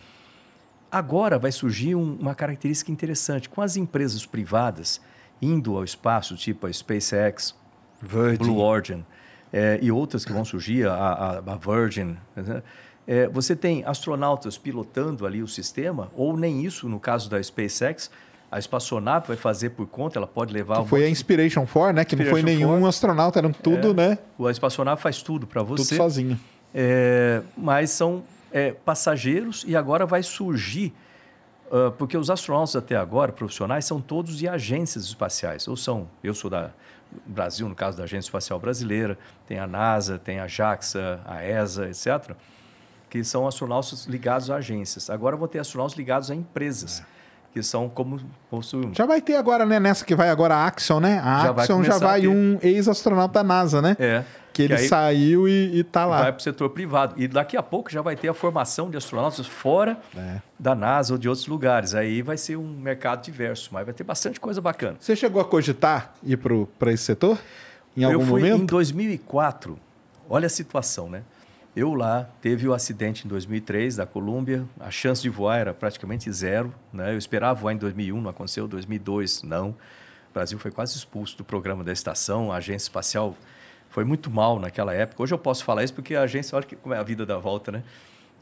Agora 0.90 1.38
vai 1.38 1.50
surgir 1.52 1.94
um- 1.94 2.16
uma 2.20 2.34
característica 2.34 2.90
interessante. 2.90 3.48
Com 3.48 3.60
as 3.60 3.76
empresas 3.76 4.24
privadas 4.26 5.00
indo 5.42 5.76
ao 5.76 5.82
espaço, 5.84 6.36
tipo 6.36 6.66
a 6.66 6.72
SpaceX, 6.72 7.54
Virgin. 8.00 8.38
Blue 8.38 8.58
Origin 8.58 9.04
eh, 9.56 9.78
e 9.80 9.92
outras 9.92 10.24
que 10.24 10.32
vão 10.32 10.44
surgir, 10.44 10.86
a, 10.88 10.92
a- 10.94 11.38
a 11.38 11.56
Virgin. 11.56 12.16
né? 12.34 12.62
Eh, 13.06 13.28
você 13.28 13.54
tem 13.54 13.84
astronautas 13.86 14.58
pilotando 14.58 15.24
ali 15.26 15.42
o 15.42 15.46
sistema, 15.48 16.10
ou 16.16 16.36
nem 16.36 16.64
isso, 16.64 16.88
no 16.88 16.98
caso 16.98 17.30
da 17.30 17.40
SpaceX, 17.42 18.10
a 18.50 18.58
espaçonave 18.58 19.28
vai 19.28 19.36
fazer 19.36 19.70
por 19.70 19.86
conta, 19.86 20.18
ela 20.18 20.26
pode 20.26 20.52
levar... 20.52 20.80
um 20.80 20.86
foi 20.86 21.04
a 21.04 21.08
Inspiration 21.08 21.66
4, 21.66 21.92
né? 21.94 22.04
Que 22.04 22.16
não 22.16 22.24
foi 22.24 22.40
Inspiration 22.40 22.58
nenhum 22.58 22.70
4. 22.80 22.86
astronauta, 22.88 23.38
eram 23.38 23.52
tudo, 23.52 23.92
né? 23.94 24.18
A 24.44 24.50
espaçonave 24.50 25.00
faz 25.00 25.22
tudo 25.22 25.46
para 25.46 25.62
Tudo 25.64 25.78
você. 25.84 25.96
sozinho. 25.96 26.38
É, 26.74 27.40
mas 27.56 27.90
são 27.90 28.22
é, 28.52 28.72
passageiros 28.72 29.64
e 29.68 29.76
agora 29.76 30.06
vai 30.06 30.22
surgir, 30.22 30.92
ah, 31.70 31.92
porque 31.96 32.16
os 32.16 32.30
astronautas 32.30 32.76
até 32.76 32.96
agora, 32.96 33.32
profissionais, 33.32 33.84
são 33.84 34.00
todos 34.00 34.38
de 34.38 34.48
agências 34.48 35.04
espaciais. 35.04 35.66
Ou 35.68 35.76
são, 35.76 36.08
eu 36.22 36.34
sou 36.34 36.50
da 36.50 36.70
Brasil, 37.26 37.68
no 37.68 37.74
caso 37.74 37.96
da 37.96 38.04
Agência 38.04 38.28
Espacial 38.28 38.58
Brasileira, 38.58 39.16
tem 39.46 39.58
a 39.58 39.66
NASA, 39.66 40.18
tem 40.18 40.40
a 40.40 40.48
JAXA, 40.48 41.20
a 41.24 41.44
ESA, 41.44 41.88
etc., 41.88 42.34
que 43.08 43.22
são 43.22 43.46
astronautas 43.46 44.06
ligados 44.06 44.50
a 44.50 44.56
agências. 44.56 45.08
Agora 45.08 45.36
vão 45.36 45.46
ter 45.46 45.60
astronautas 45.60 45.96
ligados 45.96 46.30
a 46.30 46.34
empresas, 46.34 47.04
que 47.52 47.62
são 47.62 47.88
como... 47.88 48.18
Já 48.92 49.06
vai 49.06 49.20
ter 49.20 49.36
agora, 49.36 49.64
né? 49.64 49.78
Nessa 49.78 50.04
que 50.04 50.16
vai 50.16 50.28
agora 50.28 50.56
a 50.56 50.66
Axion, 50.66 50.98
né? 50.98 51.20
A 51.20 51.44
Já 51.44 51.52
vai 51.52 51.62
Axion 51.62 51.84
já 51.84 51.98
vai 51.98 52.22
ter. 52.22 52.28
um 52.28 52.58
ex-astronauta 52.60 53.34
da 53.34 53.44
NASA, 53.44 53.80
né? 53.80 53.96
É, 54.00 54.24
Que 54.54 54.62
ele 54.62 54.78
saiu 54.88 55.46
e, 55.48 55.78
e 55.78 55.84
tá 55.84 56.06
lá. 56.06 56.22
vai 56.22 56.32
para 56.32 56.38
o 56.38 56.42
setor 56.42 56.70
privado. 56.70 57.14
E 57.20 57.28
daqui 57.28 57.56
a 57.56 57.62
pouco 57.62 57.90
já 57.90 58.00
vai 58.00 58.16
ter 58.16 58.28
a 58.28 58.34
formação 58.34 58.88
de 58.88 58.96
astronautas 58.96 59.46
fora 59.46 59.98
É. 60.16 60.40
da 60.58 60.74
NASA 60.74 61.12
ou 61.14 61.18
de 61.18 61.28
outros 61.28 61.46
lugares. 61.46 61.94
Aí 61.94 62.22
vai 62.22 62.36
ser 62.38 62.56
um 62.56 62.66
mercado 62.78 63.22
diverso, 63.22 63.68
mas 63.72 63.84
vai 63.84 63.92
ter 63.92 64.04
bastante 64.04 64.40
coisa 64.40 64.60
bacana. 64.60 64.96
Você 65.00 65.14
chegou 65.14 65.42
a 65.42 65.44
cogitar 65.44 66.14
ir 66.22 66.38
para 66.78 66.92
esse 66.92 67.02
setor? 67.04 67.36
Em 67.96 68.02
Eu 68.04 68.12
algum 68.12 68.26
fui 68.26 68.40
em 68.46 68.52
momento? 68.52 68.70
2004. 68.70 69.78
Olha 70.30 70.46
a 70.46 70.50
situação, 70.50 71.10
né? 71.10 71.22
Eu 71.76 71.92
lá 71.92 72.28
teve 72.40 72.68
o 72.68 72.72
acidente 72.72 73.26
em 73.26 73.28
2003 73.28 73.96
da 73.96 74.06
Colômbia, 74.06 74.64
a 74.78 74.92
chance 74.92 75.20
de 75.20 75.28
voar 75.28 75.58
era 75.58 75.74
praticamente 75.74 76.30
zero, 76.32 76.72
né? 76.92 77.12
Eu 77.12 77.18
esperava 77.18 77.60
voar 77.60 77.72
em 77.72 77.76
2001, 77.76 78.20
não 78.20 78.30
aconteceu, 78.30 78.68
2002 78.68 79.42
não. 79.42 79.70
O 79.70 80.32
Brasil 80.32 80.56
foi 80.58 80.70
quase 80.70 80.96
expulso 80.96 81.36
do 81.36 81.42
programa 81.44 81.82
da 81.82 81.92
estação, 81.92 82.52
a 82.52 82.56
agência 82.56 82.84
espacial 82.86 83.36
foi 83.94 84.04
muito 84.04 84.28
mal 84.28 84.58
naquela 84.58 84.92
época. 84.92 85.22
Hoje 85.22 85.32
eu 85.32 85.38
posso 85.38 85.64
falar 85.64 85.84
isso 85.84 85.94
porque 85.94 86.16
a 86.16 86.22
agência, 86.22 86.56
olha 86.56 86.66
que- 86.66 86.74
como 86.74 86.92
é 86.94 86.98
a 86.98 87.02
vida 87.04 87.24
da 87.24 87.38
volta, 87.38 87.70
né? 87.70 87.82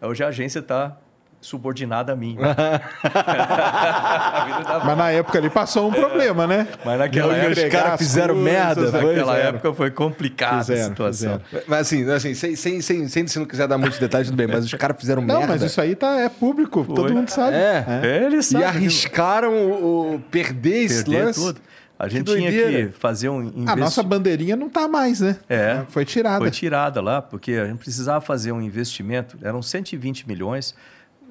Hoje 0.00 0.24
a 0.24 0.28
agência 0.28 0.60
está 0.60 0.97
subordinada 1.42 2.12
a 2.12 2.16
mim. 2.16 2.36
né? 2.40 2.55
a 3.05 4.44
vida 4.47 4.64
da 4.64 4.81
Mas 4.84 4.97
na 4.97 5.10
época 5.10 5.36
ali 5.39 5.50
passou 5.50 5.89
um 5.89 5.92
problema, 5.92 6.47
né? 6.47 6.66
Mas 6.84 6.98
naquela 6.98 7.28
Não 7.28 7.34
época, 7.34 7.50
agregar 7.52 7.78
caras 7.82 7.92
as 7.94 7.98
fizeram 8.00 8.34
coisas, 8.34 8.52
merda, 8.52 8.81
né? 8.81 8.90
foi? 8.90 9.00
naquela 9.14 9.32
Fizeram. 9.34 9.48
época 9.56 9.74
foi 9.74 9.90
complicada 9.90 10.56
a 10.56 10.60
Fizeram, 10.60 10.89
situação. 10.89 11.40
fizeram. 11.40 11.64
Mas 11.68 11.81
assim, 11.81 12.10
assim 12.10 12.34
sem, 12.34 12.56
sem, 12.56 12.81
sem, 12.81 13.08
sem, 13.08 13.26
se 13.26 13.39
não 13.39 13.44
quiser 13.47 13.68
dar 13.68 13.76
muitos 13.76 13.98
detalhes, 13.98 14.28
tudo 14.28 14.36
bem, 14.36 14.47
mas 14.47 14.64
os 14.64 14.72
caras 14.74 14.97
fizeram 14.98 15.20
Não, 15.20 15.36
merda. 15.39 15.52
mas 15.52 15.62
isso 15.62 15.81
aí 15.82 15.94
tá, 15.94 16.18
é 16.18 16.28
público, 16.31 16.82
todo 16.84 17.12
mundo 17.12 17.28
sabe. 17.28 17.56
É. 17.56 17.84
Ele 18.24 18.36
E 18.36 18.42
sabe. 18.42 18.64
arriscaram 18.64 19.52
o, 19.52 20.14
o 20.14 20.20
perder 20.31 20.84
esse 20.84 21.05
perder 21.05 21.24
lance. 21.26 21.40
tudo. 21.40 21.60
A 22.05 22.08
gente 22.08 22.24
Que 22.24 22.34
tinha 22.36 22.50
doideira. 22.50 22.89
que 22.89 22.98
fazer 22.98 23.28
um 23.28 23.42
investi- 23.42 23.70
A 23.70 23.76
nossa 23.76 24.02
bandeirinha 24.02 24.56
não 24.56 24.68
tá 24.68 24.89
mais, 24.89 25.20
né? 25.20 25.36
É. 25.48 25.82
Foi 25.89 26.05
tirada. 26.05 26.39
Foi 26.39 26.50
tirada 26.50 27.00
lá, 27.00 27.22
porque 27.22 27.52
a 27.52 27.66
gente 27.66 27.78
precisava 27.78 28.20
fazer 28.20 28.50
um 28.50 28.60
investimento, 28.60 29.39
eram 29.40 29.62
120 29.62 30.26
milhões 30.26 30.74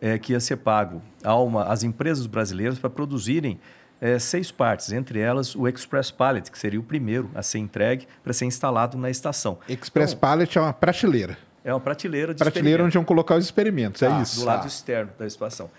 eh, 0.02 0.18
que 0.18 0.32
ia 0.32 0.40
ser 0.40 0.56
pago 0.58 1.02
a 1.24 1.36
uma, 1.36 1.66
às 1.66 1.84
empresas 1.84 2.26
brasileiras 2.26 2.80
para 2.80 2.90
produzirem 2.90 3.60
eh, 4.00 4.18
seis 4.18 4.50
partes, 4.50 4.94
entre 4.94 5.20
elas 5.20 5.56
o 5.56 5.68
Express 5.68 6.10
Pallet, 6.10 6.50
que 6.50 6.58
seria 6.58 6.80
o 6.80 6.84
primeiro 6.84 7.30
a 7.36 7.44
ser 7.44 7.60
entregue 7.60 8.08
para 8.24 8.32
ser 8.32 8.46
instalado 8.46 8.98
na 8.98 9.10
estação. 9.10 9.60
Express 9.68 10.14
Pallet 10.14 10.58
é 10.58 10.62
uma 10.62 10.72
prateleira. 10.74 11.38
É 11.64 11.72
uma 11.72 11.80
prateleira 11.80 12.34
de 12.34 12.40
Prateleira 12.40 12.84
onde 12.84 12.94
vão 12.96 13.04
colocar 13.04 13.36
os 13.36 13.44
experimentos, 13.46 14.02
é 14.02 14.08
Tá, 14.10 14.22
isso. 14.22 14.40
Do 14.40 14.46
lado 14.48 14.64
Ah. 14.64 14.68
externo 14.68 15.12
da 15.20 15.28
estação. 15.28 15.70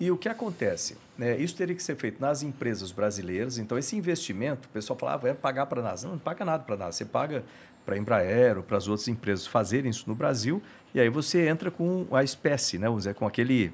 E 0.00 0.10
o 0.10 0.16
que 0.16 0.28
acontece? 0.28 0.96
né, 1.16 1.36
isso 1.36 1.54
teria 1.54 1.76
que 1.76 1.82
ser 1.82 1.94
feito 1.94 2.20
nas 2.20 2.42
empresas 2.42 2.90
brasileiras. 2.90 3.56
Então, 3.58 3.78
esse 3.78 3.94
investimento, 3.94 4.66
o 4.66 4.70
pessoal 4.72 4.98
fala, 4.98 5.12
ah, 5.14 5.16
vai 5.18 5.34
pagar 5.34 5.66
para 5.66 5.80
a 5.80 5.84
NASA. 5.84 6.06
Não, 6.06 6.14
não 6.14 6.18
paga 6.18 6.44
nada 6.44 6.64
para 6.64 6.74
a 6.74 6.78
NASA. 6.78 6.92
Você 6.92 7.04
paga 7.04 7.44
para 7.84 7.94
a 7.94 7.98
Embraer 7.98 8.56
ou 8.56 8.62
para 8.62 8.76
as 8.78 8.88
outras 8.88 9.06
empresas 9.06 9.46
fazerem 9.46 9.90
isso 9.90 10.04
no 10.08 10.14
Brasil. 10.14 10.60
E 10.94 10.98
aí 11.00 11.08
você 11.08 11.46
entra 11.46 11.70
com 11.70 12.06
a 12.10 12.24
espécie, 12.24 12.78
né, 12.78 12.86
vamos 12.86 13.04
dizer, 13.04 13.14
com 13.14 13.26
aquele, 13.26 13.72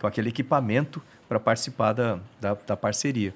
com 0.00 0.06
aquele 0.06 0.28
equipamento 0.28 1.00
para 1.28 1.40
participar 1.40 1.92
da, 1.94 2.18
da, 2.40 2.54
da 2.54 2.76
parceria. 2.76 3.32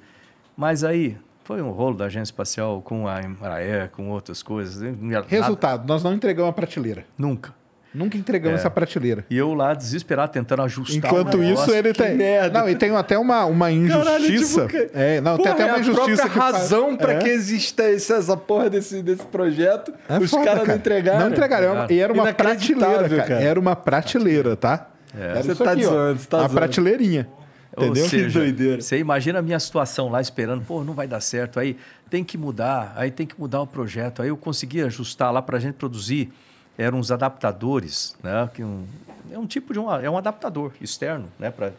Mas 0.56 0.84
aí 0.84 1.16
foi 1.44 1.62
um 1.62 1.70
rolo 1.70 1.96
da 1.96 2.06
agência 2.06 2.32
espacial 2.32 2.82
com 2.82 3.06
a 3.08 3.22
Embraer, 3.22 3.88
com 3.90 4.10
outras 4.10 4.42
coisas. 4.42 4.82
Nada- 5.00 5.26
Resultado, 5.28 5.86
nós 5.86 6.02
não 6.02 6.12
entregamos 6.12 6.50
a 6.50 6.52
prateleira. 6.52 7.06
Nunca. 7.16 7.54
Nunca 7.96 8.16
entregamos 8.18 8.58
É. 8.58 8.60
essa 8.60 8.70
prateleira. 8.70 9.24
E 9.30 9.36
eu 9.38 9.54
lá 9.54 9.72
desesperado 9.72 10.30
tentando 10.32 10.62
ajustar. 10.62 10.96
Enquanto 10.96 11.42
isso, 11.42 11.70
ele 11.72 11.92
tem. 11.94 12.14
merda. 12.14 12.60
Não, 12.60 12.68
e 12.68 12.74
tem 12.76 12.94
até 12.94 13.16
uma, 13.18 13.44
uma 13.46 13.72
injustiça. 13.72 14.66
tipo, 14.66 14.68
que- 14.68 14.90
É, 14.92 15.20
não, 15.20 15.36
tem 15.36 15.44
Porra, 15.44 15.54
até 15.54 15.64
uma 15.64 15.72
é 15.72 15.76
a 15.76 15.80
injustiça 15.80 16.04
própria 16.04 16.28
que 16.28 16.38
faz- 16.38 16.54
razão 16.56 16.96
pra 16.96 17.12
É. 17.14 17.18
que 17.18 17.28
exista 17.28 17.82
essa 17.84 18.36
porra 18.36 18.68
desse, 18.68 19.02
desse 19.02 19.24
projeto. 19.24 19.92
É 20.08 20.18
os 20.18 20.30
caras 20.30 20.56
não 20.58 20.64
cara. 20.66 20.78
entregaram. 20.78 21.20
Não 21.20 21.28
entregaram. 21.30 21.72
Uma- 21.72 21.86
E 21.90 21.98
era 21.98 22.12
uma 22.12 22.32
prateleira, 22.34 23.08
cara. 23.08 23.22
cara. 23.22 23.40
Era 23.42 23.58
uma 23.60 23.74
prateleira, 23.76 24.56
tá? 24.56 24.90
Era 25.18 25.42
Você 25.42 25.52
isso 25.52 25.64
tá 25.64 25.72
aqui, 25.72 25.84
zoando, 25.84 26.20
você 26.20 26.26
tá 26.28 26.36
A 26.36 26.40
zoando. 26.40 26.54
prateleirinha. 26.54 27.28
Ou 27.76 27.84
Entendeu? 27.84 28.08
seja, 28.08 28.26
Que 28.26 28.32
doideira. 28.32 28.80
Você 28.82 28.98
imagina 28.98 29.38
a 29.38 29.42
minha 29.42 29.58
situação 29.60 30.08
lá 30.10 30.20
esperando, 30.20 30.62
pô, 30.64 30.82
não 30.84 30.92
vai 30.94 31.06
dar 31.06 31.20
certo, 31.20 31.58
aí 31.60 31.76
tem 32.10 32.22
que 32.24 32.36
mudar, 32.38 32.92
aí 32.96 33.10
tem 33.10 33.26
que 33.26 33.38
mudar 33.38 33.60
o 33.62 33.66
projeto. 33.66 34.20
Aí 34.22 34.28
eu 34.28 34.36
consegui 34.36 34.82
ajustar 34.82 35.32
lá 35.32 35.40
para 35.42 35.56
a 35.56 35.60
gente 35.60 35.74
produzir, 35.74 36.30
eram 36.78 36.98
uns 36.98 37.10
adaptadores, 37.10 38.16
né? 38.22 38.48
Que 38.52 38.62
um, 38.62 38.86
é 39.30 39.38
um 39.38 39.46
tipo 39.46 39.72
de 39.72 39.78
um, 39.78 39.92
é 39.92 40.10
um 40.10 40.18
adaptador 40.18 40.72
externo, 40.80 41.28
né? 41.38 41.50
Para 41.50 41.72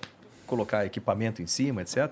colocar 0.45 0.85
equipamento 0.85 1.42
em 1.42 1.48
cima, 1.48 1.82
etc. 1.82 2.11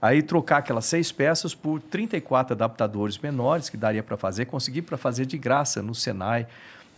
Aí 0.00 0.22
trocar 0.22 0.58
aquelas 0.58 0.84
seis 0.84 1.10
peças 1.10 1.54
por 1.54 1.80
34 1.80 2.54
adaptadores 2.54 3.18
menores 3.18 3.70
que 3.70 3.76
daria 3.76 4.02
para 4.02 4.16
fazer, 4.16 4.44
consegui 4.44 4.82
para 4.82 4.96
fazer 4.98 5.24
de 5.24 5.38
graça 5.38 5.82
no 5.82 5.94
Senai. 5.94 6.46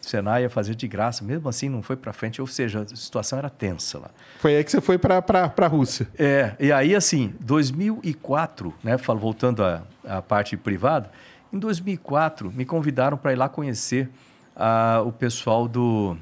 O 0.04 0.08
Senai 0.08 0.42
ia 0.42 0.50
fazer 0.50 0.74
de 0.74 0.86
graça, 0.88 1.24
mesmo 1.24 1.48
assim 1.48 1.68
não 1.68 1.82
foi 1.82 1.96
para 1.96 2.12
frente, 2.12 2.40
ou 2.40 2.46
seja, 2.46 2.82
a 2.82 2.96
situação 2.96 3.38
era 3.38 3.48
tensa 3.48 3.98
lá. 3.98 4.10
Foi 4.38 4.56
aí 4.56 4.64
que 4.64 4.70
você 4.70 4.80
foi 4.80 4.98
pra, 4.98 5.22
pra 5.22 5.66
Rússia. 5.66 6.08
É, 6.18 6.54
e 6.58 6.72
aí 6.72 6.94
assim, 6.94 7.32
2004, 7.40 8.74
né, 8.82 8.96
voltando 8.96 9.64
à, 9.64 9.82
à 10.04 10.20
parte 10.20 10.56
privada, 10.56 11.10
em 11.52 11.58
2004 11.58 12.52
me 12.52 12.64
convidaram 12.64 13.16
para 13.16 13.32
ir 13.32 13.36
lá 13.36 13.48
conhecer 13.48 14.08
ah, 14.56 15.02
o 15.04 15.12
pessoal 15.12 15.68
do 15.68 16.16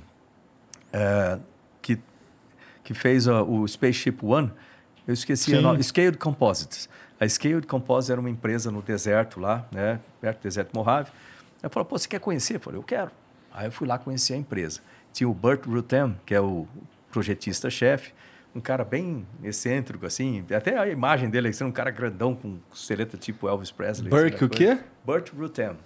eh, 0.92 1.38
que 1.80 1.98
que 2.82 2.92
fez 2.92 3.28
ah, 3.28 3.42
o 3.42 3.66
Spaceship 3.66 4.18
One. 4.22 4.52
Eu 5.06 5.14
esqueci 5.14 5.50
Sim. 5.50 5.58
o 5.58 5.62
nome, 5.62 5.82
Scaled 5.82 6.18
Composites. 6.18 6.88
A 7.20 7.28
Scaled 7.28 7.66
Composites 7.66 8.10
era 8.10 8.20
uma 8.20 8.30
empresa 8.30 8.70
no 8.70 8.82
deserto 8.82 9.38
lá, 9.38 9.66
né, 9.70 10.00
perto 10.20 10.40
do 10.40 10.42
deserto 10.42 10.74
Mojave. 10.74 11.10
Ela 11.62 11.70
falou: 11.70 11.86
"Pô, 11.86 11.96
você 11.96 12.08
quer 12.08 12.20
conhecer?" 12.20 12.56
Eu 12.56 12.60
falei: 12.60 12.78
"Eu 12.78 12.82
quero". 12.82 13.10
Aí 13.52 13.66
eu 13.66 13.72
fui 13.72 13.86
lá 13.86 13.98
conhecer 13.98 14.34
a 14.34 14.36
empresa. 14.36 14.80
Tinha 15.12 15.28
o 15.28 15.32
Burt 15.32 15.64
Rutem, 15.64 16.18
que 16.26 16.34
é 16.34 16.40
o 16.40 16.66
projetista-chefe, 17.12 18.12
um 18.54 18.60
cara 18.60 18.84
bem 18.84 19.24
excêntrico, 19.42 20.04
assim. 20.04 20.44
Até 20.54 20.76
a 20.76 20.88
imagem 20.88 21.30
dele, 21.30 21.48
assim, 21.48 21.62
um 21.62 21.70
cara 21.70 21.90
grandão 21.90 22.34
com 22.34 22.58
costeleta 22.68 23.16
tipo 23.16 23.48
Elvis 23.48 23.70
Presley. 23.70 24.10
Burke 24.10 24.36
assim, 24.36 24.44
o 24.44 24.48
quê? 24.48 24.78
Burt 25.04 25.30
Rutem. 25.32 25.76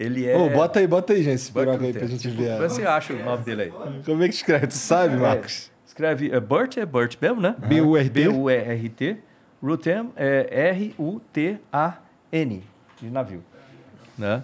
Ele 0.00 0.26
é... 0.26 0.34
Ô, 0.34 0.48
bota 0.48 0.80
aí, 0.80 0.86
bota 0.86 1.12
aí, 1.12 1.22
gente, 1.22 1.34
esse 1.34 1.52
buraco 1.52 1.84
aí 1.84 1.92
pra 1.92 2.06
gente 2.06 2.22
Tipo, 2.22 2.42
ver. 2.42 2.58
Você 2.58 2.86
acha 2.86 3.12
o 3.12 3.22
nome 3.22 3.44
dele 3.44 3.64
aí? 3.64 3.70
Como 4.02 4.22
é 4.22 4.28
que 4.28 4.34
escreve? 4.34 4.68
Tu 4.68 4.74
sabe, 4.74 5.14
Marcos? 5.14 5.70
É, 5.70 5.72
escreve 5.86 6.30
é 6.32 6.40
Burt, 6.40 6.78
é 6.78 6.86
Burt 6.86 7.18
mesmo, 7.20 7.38
né? 7.42 7.54
B-U-R-T. 7.58 8.08
B-U-R-T. 8.08 9.18
Rutem 9.62 10.10
é 10.16 10.70
R-U-T-A-N, 10.70 12.64
de 12.98 13.10
navio. 13.10 13.44
Né? 14.16 14.42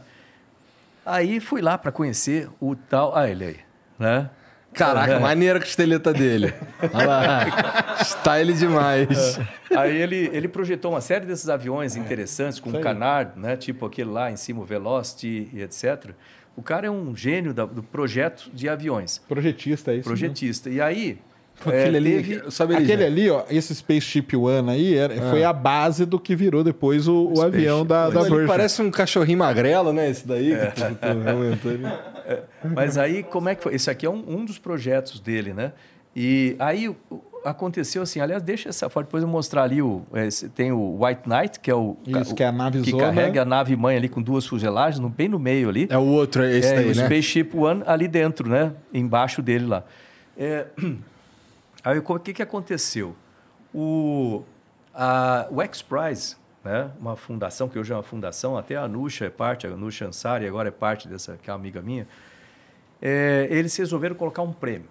Aí 1.06 1.40
fui 1.40 1.62
lá 1.62 1.78
para 1.78 1.90
conhecer 1.90 2.50
o 2.60 2.76
tal... 2.76 3.16
Ah, 3.16 3.26
ele 3.26 3.44
aí. 3.46 3.56
Né? 3.98 4.28
Caraca, 4.76 5.14
É. 5.14 5.18
maneira 5.18 5.58
a 5.58 5.60
costeleta 5.62 6.12
dele. 6.12 6.52
Olha 6.92 7.06
lá. 7.06 7.96
Style 8.04 8.52
demais. 8.52 9.40
Aí 9.76 9.96
ele, 9.96 10.30
ele 10.32 10.48
projetou 10.48 10.92
uma 10.92 11.00
série 11.00 11.24
desses 11.26 11.48
aviões 11.48 11.96
interessantes, 11.96 12.60
com 12.60 12.70
um 12.70 12.80
Canard, 12.80 13.32
né? 13.38 13.56
tipo 13.56 13.86
aquele 13.86 14.10
lá 14.10 14.30
em 14.30 14.36
cima, 14.36 14.60
o 14.60 14.64
Velocity 14.64 15.48
e 15.52 15.62
etc. 15.62 16.10
O 16.54 16.62
cara 16.62 16.86
é 16.86 16.90
um 16.90 17.14
gênio 17.16 17.52
da- 17.52 17.66
do 17.66 17.82
projeto 17.82 18.50
de 18.52 18.68
aviões, 18.68 19.18
Projetista, 19.28 19.92
é 19.92 19.96
isso. 19.96 20.04
projetista. 20.04 20.70
E 20.70 20.80
aí, 20.80 21.18
Pô, 21.64 21.70
é, 21.70 21.80
Aquele 21.80 21.96
ali, 21.96 22.22
teve- 22.22 22.50
sabe 22.50 22.74
ele 22.74 22.84
Aquele 22.84 23.00
já? 23.02 23.06
ali, 23.08 23.30
ó, 23.30 23.44
esse 23.48 23.74
Spaceship 23.74 24.36
One 24.36 24.70
aí, 24.70 24.94
era- 24.94 25.14
foi 25.30 25.42
a 25.42 25.54
base 25.54 26.04
do 26.04 26.20
que 26.20 26.36
virou 26.36 26.62
depois 26.62 27.08
o, 27.08 27.32
o 27.34 27.40
avião 27.42 27.84
da, 27.84 28.10
da 28.10 28.22
Virgin. 28.24 28.46
parece 28.46 28.82
um 28.82 28.90
cachorrinho 28.90 29.38
magrelo, 29.38 29.90
né? 29.90 30.10
Esse 30.10 30.28
daí. 30.28 30.50
Que 30.74 30.80
tu, 30.82 30.94
tu 30.96 31.28
aumentou 31.30 31.72
ali. 32.32 32.74
Mas 32.74 32.98
aí, 32.98 33.22
como 33.22 33.48
é 33.48 33.54
que 33.54 33.62
foi? 33.62 33.74
Esse 33.74 33.90
aqui 33.90 34.04
é 34.06 34.10
um, 34.10 34.24
um 34.26 34.44
dos 34.44 34.58
projetos 34.58 35.20
dele, 35.20 35.52
né? 35.52 35.72
E 36.14 36.56
aí 36.58 36.88
o- 36.88 36.96
o- 37.10 37.20
aconteceu 37.44 38.02
assim, 38.02 38.20
aliás, 38.20 38.42
deixa 38.42 38.68
essa 38.70 38.88
foto, 38.88 39.04
depois 39.06 39.22
eu 39.22 39.28
mostrar 39.28 39.62
ali, 39.64 39.80
o, 39.82 40.02
esse- 40.14 40.48
tem 40.48 40.72
o 40.72 40.98
White 41.04 41.28
Knight, 41.28 41.60
que 41.60 41.70
é 41.70 41.74
o... 41.74 41.96
Isso, 42.06 42.32
o- 42.32 42.34
que 42.34 42.42
é 42.42 42.46
a 42.46 42.52
nave 42.52 42.80
Que 42.80 42.90
zona. 42.90 43.04
carrega 43.04 43.42
a 43.42 43.44
nave 43.44 43.76
mãe 43.76 43.96
ali 43.96 44.08
com 44.08 44.20
duas 44.22 44.46
fuselagens, 44.46 44.98
no- 44.98 45.08
bem 45.10 45.28
no 45.28 45.38
meio 45.38 45.68
ali. 45.68 45.86
É 45.90 45.98
o 45.98 46.02
outro, 46.06 46.42
é 46.42 46.56
esse 46.56 46.72
é, 46.72 46.76
daí, 46.76 46.84
o 46.90 46.94
né? 46.96 47.04
Spaceship 47.04 47.50
One 47.54 47.82
ali 47.86 48.08
dentro, 48.08 48.48
né? 48.48 48.72
Embaixo 48.92 49.42
dele 49.42 49.66
lá. 49.66 49.84
É, 50.36 50.66
aí 51.84 51.98
o 51.98 52.18
que, 52.18 52.32
que 52.32 52.42
aconteceu? 52.42 53.14
O, 53.74 54.42
a, 54.94 55.46
o 55.50 55.60
X-Prize, 55.62 56.34
né? 56.66 56.90
uma 57.00 57.14
fundação, 57.14 57.68
que 57.68 57.78
hoje 57.78 57.92
é 57.92 57.96
uma 57.96 58.02
fundação, 58.02 58.58
até 58.58 58.74
a 58.74 58.82
Anusha 58.82 59.26
é 59.26 59.30
parte, 59.30 59.66
a 59.66 59.70
Anusha 59.70 60.06
Ansari 60.06 60.46
agora 60.46 60.68
é 60.68 60.72
parte 60.72 61.06
dessa, 61.06 61.38
que 61.40 61.48
é 61.48 61.52
uma 61.52 61.58
amiga 61.58 61.80
minha, 61.80 62.08
é, 63.00 63.46
eles 63.50 63.74
resolveram 63.76 64.16
colocar 64.16 64.42
um 64.42 64.52
prêmio. 64.52 64.88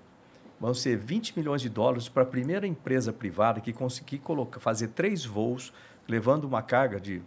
Vão 0.59 0.73
ser 0.73 0.95
20 0.97 1.37
milhões 1.37 1.61
de 1.61 1.67
dólares 1.67 2.07
para 2.07 2.23
a 2.23 2.25
primeira 2.25 2.65
empresa 2.65 3.11
privada 3.11 3.59
que 3.59 3.73
conseguir 3.73 4.19
colocar, 4.19 4.61
fazer 4.61 4.87
três 4.89 5.25
voos, 5.25 5.73
levando 6.07 6.45
uma 6.45 6.61
carga 6.61 6.97
de 6.97 7.21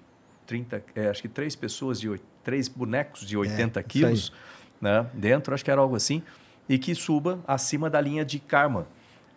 30, 0.46 0.82
é, 0.94 1.08
acho 1.08 1.20
que 1.20 1.28
três 1.28 1.54
pessoas, 1.54 2.00
de 2.00 2.18
três 2.42 2.68
bonecos 2.68 3.26
de 3.26 3.36
80 3.36 3.80
isso 3.80 3.88
quilos 3.88 4.32
né, 4.80 5.06
dentro, 5.12 5.52
acho 5.52 5.62
que 5.62 5.70
era 5.70 5.80
algo 5.80 5.94
assim, 5.94 6.22
e 6.66 6.78
que 6.78 6.94
suba 6.94 7.38
acima 7.46 7.90
da 7.90 8.00
linha 8.00 8.24
de 8.24 8.38
Karman. 8.38 8.86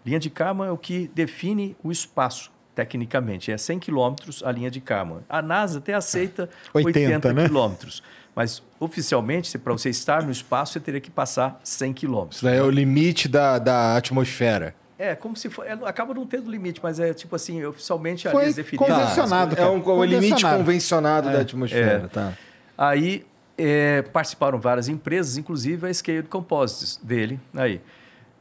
Linha 0.05 0.19
de 0.19 0.29
Karman 0.29 0.67
é 0.67 0.71
o 0.71 0.77
que 0.77 1.09
define 1.13 1.75
o 1.83 1.91
espaço, 1.91 2.50
tecnicamente. 2.75 3.51
É 3.51 3.57
100 3.57 3.79
quilômetros 3.79 4.41
a 4.43 4.51
linha 4.51 4.71
de 4.71 4.79
Karman. 4.81 5.19
A 5.29 5.41
NASA 5.41 5.79
até 5.79 5.93
aceita 5.93 6.49
80, 6.73 6.99
80, 6.99 7.33
né? 7.33 7.47
quilômetros. 7.47 8.03
Mas, 8.35 8.63
oficialmente, 8.79 9.57
para 9.57 9.73
você 9.73 9.89
estar 9.89 10.23
no 10.23 10.31
espaço, 10.31 10.73
você 10.73 10.79
teria 10.79 11.01
que 11.01 11.11
passar 11.11 11.59
100 11.63 11.93
quilômetros. 11.93 12.37
Isso 12.37 12.45
daí 12.45 12.57
é 12.57 12.63
o 12.63 12.69
limite 12.69 13.27
da, 13.27 13.59
da 13.59 13.97
atmosfera. 13.97 14.73
É, 14.97 15.15
como 15.15 15.35
se 15.35 15.49
for. 15.49 15.65
é, 15.65 15.71
acaba 15.85 16.13
não 16.13 16.25
tendo 16.27 16.49
limite, 16.49 16.79
mas 16.81 16.99
é 16.99 17.13
tipo 17.13 17.35
assim, 17.35 17.65
oficialmente 17.65 18.29
Foi 18.29 18.43
eles 18.43 18.55
definiram. 18.55 18.85
convencionado. 18.95 19.55
é 19.59 19.65
um, 19.67 19.81
o 19.83 20.03
limite 20.05 20.25
Convencionado. 20.29 20.57
convencionado 20.59 21.31
da 21.31 21.39
atmosfera, 21.41 22.03
É. 22.05 22.07
tá? 22.07 22.33
Aí 22.77 23.25
é, 23.57 24.03
participaram 24.03 24.59
várias 24.59 24.87
empresas, 24.87 25.37
inclusive 25.37 25.87
a 25.87 25.93
Scaled 25.93 26.27
Composites 26.29 26.99
dele. 27.03 27.39
Aí. 27.55 27.81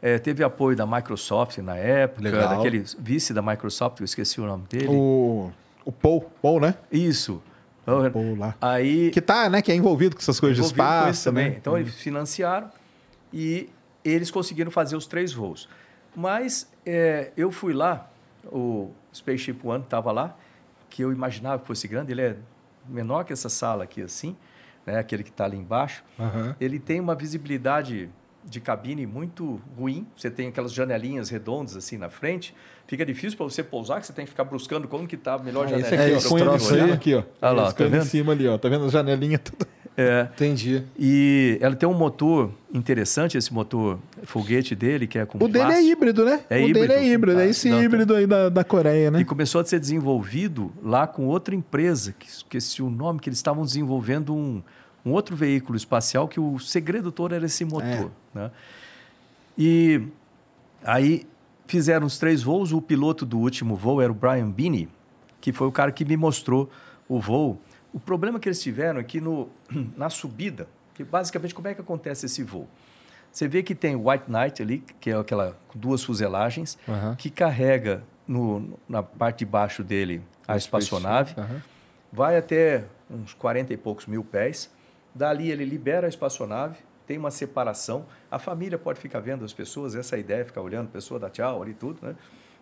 É, 0.02 0.18
teve 0.18 0.42
apoio 0.42 0.76
da 0.76 0.86
Microsoft 0.86 1.58
na 1.58 1.76
época, 1.76 2.22
Legal. 2.22 2.56
daquele 2.56 2.84
vice 2.98 3.34
da 3.34 3.42
Microsoft, 3.42 4.00
eu 4.00 4.04
esqueci 4.04 4.40
o 4.40 4.46
nome 4.46 4.64
dele. 4.68 4.88
O, 4.88 5.50
o 5.84 5.92
Paul, 5.92 6.30
Paul, 6.40 6.60
né? 6.60 6.74
Isso. 6.90 7.42
Paul 7.84 8.36
lá. 8.38 8.54
Aí. 8.60 9.10
Que 9.10 9.20
tá, 9.20 9.48
né? 9.50 9.60
Que 9.60 9.72
é 9.72 9.74
envolvido 9.74 10.14
com 10.16 10.22
essas 10.22 10.38
coisas 10.40 10.56
de 10.56 10.62
espaço 10.64 11.24
também. 11.24 11.50
né? 11.50 11.56
Então 11.60 11.76
eles 11.76 11.94
financiaram 11.94 12.70
e 13.32 13.68
eles 14.04 14.30
conseguiram 14.30 14.70
fazer 14.70 14.96
os 14.96 15.06
três 15.06 15.32
voos. 15.32 15.68
Mas 16.14 16.70
é, 16.86 17.30
eu 17.36 17.50
fui 17.50 17.72
lá, 17.72 18.10
o 18.46 18.90
Spaceship 19.14 19.58
One 19.62 19.82
estava 19.84 20.10
lá, 20.12 20.36
que 20.88 21.02
eu 21.02 21.12
imaginava 21.12 21.60
que 21.60 21.66
fosse 21.66 21.86
grande, 21.86 22.12
ele 22.12 22.22
é 22.22 22.36
menor 22.88 23.24
que 23.24 23.32
essa 23.32 23.48
sala 23.48 23.84
aqui 23.84 24.02
assim, 24.02 24.36
né, 24.84 24.98
aquele 24.98 25.22
que 25.22 25.30
está 25.30 25.44
ali 25.44 25.56
embaixo. 25.56 26.02
Ele 26.60 26.78
tem 26.78 26.98
uma 27.00 27.14
visibilidade 27.14 28.08
de 28.50 28.60
cabine 28.60 29.06
muito 29.06 29.60
ruim. 29.78 30.06
Você 30.16 30.28
tem 30.30 30.48
aquelas 30.48 30.72
janelinhas 30.74 31.30
redondas 31.30 31.76
assim 31.76 31.96
na 31.96 32.10
frente. 32.10 32.52
Fica 32.86 33.06
difícil 33.06 33.36
para 33.38 33.44
você 33.44 33.62
pousar, 33.62 34.00
que 34.00 34.06
você 34.08 34.12
tem 34.12 34.24
que 34.24 34.30
ficar 34.32 34.42
buscando 34.44 34.88
como 34.88 35.06
que 35.06 35.14
está 35.14 35.34
a 35.34 35.38
melhor 35.38 35.66
Ah, 35.68 35.78
esse 35.78 35.90
janelinha. 35.90 36.02
aqui, 36.04 36.12
É, 36.12 36.16
esse 36.16 36.28
troço 36.36 36.74
aí. 36.74 36.92
aqui, 36.92 37.14
ó. 37.14 37.22
Ah 37.40 37.52
lá, 37.52 37.62
Esse 37.62 37.70
tá 37.72 37.76
coisa 37.78 37.96
em 37.96 37.98
vendo? 38.00 38.08
cima 38.08 38.32
ali, 38.32 38.48
ó. 38.48 38.58
Tá 38.58 38.68
vendo 38.68 38.84
a 38.84 38.88
janelinha 38.88 39.38
tudo? 39.42 39.64
É. 39.96 40.28
Entendi. 40.34 40.82
E 40.98 41.58
ela 41.60 41.76
tem 41.76 41.88
um 41.88 41.92
motor 41.94 42.50
interessante, 42.72 43.36
esse 43.36 43.52
motor 43.52 43.98
foguete 44.22 44.74
dele, 44.74 45.06
que 45.06 45.18
é 45.18 45.26
com 45.26 45.36
O 45.38 45.46
dele 45.46 45.58
é 45.58 45.66
plástico. 45.66 45.88
híbrido, 45.90 46.24
né? 46.24 46.40
É 46.48 46.56
o 46.56 46.60
híbrido, 46.60 46.80
dele 46.80 46.92
é 46.94 47.06
híbrido. 47.08 47.38
É 47.40 47.44
tá. 47.44 47.50
esse 47.50 47.68
Não, 47.68 47.76
tá. 47.78 47.84
híbrido 47.84 48.14
aí 48.14 48.26
da, 48.26 48.48
da 48.48 48.64
Coreia, 48.64 49.10
né? 49.10 49.20
E 49.20 49.24
começou 49.24 49.60
a 49.60 49.64
ser 49.64 49.78
desenvolvido 49.78 50.72
lá 50.82 51.06
com 51.06 51.26
outra 51.26 51.54
empresa, 51.54 52.14
que 52.18 52.26
esqueci 52.28 52.82
o 52.82 52.88
nome, 52.90 53.20
que 53.20 53.28
eles 53.28 53.38
estavam 53.38 53.64
desenvolvendo 53.64 54.34
um, 54.34 54.62
um 55.04 55.12
outro 55.12 55.34
veículo 55.34 55.76
espacial 55.76 56.28
que 56.28 56.38
o 56.38 56.58
segredo 56.58 57.10
todo 57.10 57.34
era 57.34 57.46
esse 57.46 57.64
motor. 57.64 58.10
Né? 58.34 58.50
E 59.56 60.02
aí 60.84 61.26
fizeram 61.66 62.06
os 62.06 62.18
três 62.18 62.42
voos, 62.42 62.72
o 62.72 62.82
piloto 62.82 63.24
do 63.24 63.38
último 63.38 63.76
voo 63.76 64.00
era 64.00 64.10
o 64.10 64.14
Brian 64.14 64.50
Binney, 64.50 64.88
que 65.40 65.52
foi 65.52 65.66
o 65.66 65.72
cara 65.72 65.92
que 65.92 66.04
me 66.04 66.16
mostrou 66.16 66.70
o 67.08 67.20
voo. 67.20 67.60
O 67.92 68.00
problema 68.00 68.38
que 68.38 68.48
eles 68.48 68.60
tiveram 68.62 69.00
é 69.00 69.04
que 69.04 69.20
no, 69.20 69.48
na 69.96 70.10
subida, 70.10 70.68
que 70.94 71.04
basicamente 71.04 71.54
como 71.54 71.68
é 71.68 71.74
que 71.74 71.80
acontece 71.80 72.26
esse 72.26 72.42
voo? 72.42 72.68
Você 73.32 73.46
vê 73.46 73.62
que 73.62 73.74
tem 73.74 73.94
o 73.94 74.08
White 74.10 74.24
Knight 74.28 74.60
ali, 74.60 74.84
que 75.00 75.10
é 75.10 75.16
aquela 75.16 75.56
duas 75.74 76.02
fuselagens, 76.02 76.76
Aham. 76.88 77.14
que 77.14 77.30
carrega 77.30 78.02
no, 78.26 78.78
na 78.88 79.02
parte 79.02 79.40
de 79.40 79.46
baixo 79.46 79.84
dele 79.84 80.20
a 80.46 80.56
espaçonave, 80.56 81.34
Aham. 81.38 81.62
vai 82.12 82.36
até 82.36 82.84
uns 83.08 83.32
40 83.34 83.72
e 83.72 83.76
poucos 83.76 84.06
mil 84.06 84.24
pés. 84.24 84.68
Dali 85.14 85.50
ele 85.50 85.64
libera 85.64 86.06
a 86.06 86.08
espaçonave, 86.08 86.76
tem 87.06 87.18
uma 87.18 87.30
separação. 87.30 88.06
A 88.30 88.38
família 88.38 88.78
pode 88.78 89.00
ficar 89.00 89.20
vendo 89.20 89.44
as 89.44 89.52
pessoas, 89.52 89.94
essa 89.94 90.16
é 90.16 90.20
ideia, 90.20 90.44
ficar 90.44 90.60
olhando, 90.60 90.88
pessoa 90.88 91.18
dá 91.18 91.28
tchau 91.28 91.62
ali 91.62 91.74
tudo, 91.74 91.98
né? 92.02 92.14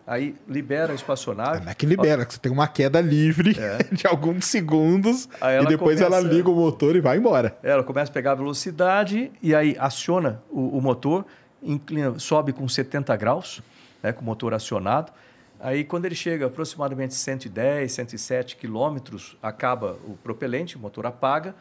Aí 0.07 0.35
libera 0.49 0.93
a 0.93 0.94
espaçonave. 0.94 1.62
Não 1.62 1.70
é 1.70 1.75
que 1.75 1.85
libera, 1.85 2.25
que 2.25 2.33
você 2.33 2.41
tem 2.41 2.51
uma 2.51 2.67
queda 2.67 2.99
livre 2.99 3.55
de 3.93 4.07
alguns 4.07 4.47
segundos 4.47 5.27
e 5.27 5.44
ela 5.44 5.67
depois 5.67 6.01
ela 6.01 6.17
começa- 6.17 6.35
liga 6.35 6.49
o 6.49 6.55
motor 6.55 6.97
e 6.97 7.01
vai 7.01 7.18
embora. 7.18 7.59
Ela 7.62 7.85
começa 7.85 8.10
a 8.10 8.15
pegar 8.15 8.33
a 8.33 8.35
velocidade 8.36 9.31
e 9.43 9.55
aí 9.55 9.77
aciona 9.78 10.43
o, 10.49 10.78
o 10.78 10.81
motor, 10.81 11.27
inclina, 11.62 12.18
sobe 12.18 12.55
com 12.55 12.67
70 12.67 13.15
graus, 13.17 13.60
né, 14.02 14.10
com 14.10 14.23
o 14.23 14.25
motor 14.25 14.55
acionado. 14.55 15.12
Aí, 15.60 15.85
quando 15.85 16.05
ele 16.07 16.15
chega 16.15 16.47
a 16.47 16.49
aproximadamente 16.49 17.15
110, 17.15 17.93
107 17.93 18.57
quilômetros, 18.57 19.36
acaba 19.43 19.99
o 20.07 20.17
propelente, 20.23 20.77
o 20.77 20.78
motor 20.78 21.05
apaga, 21.05 21.55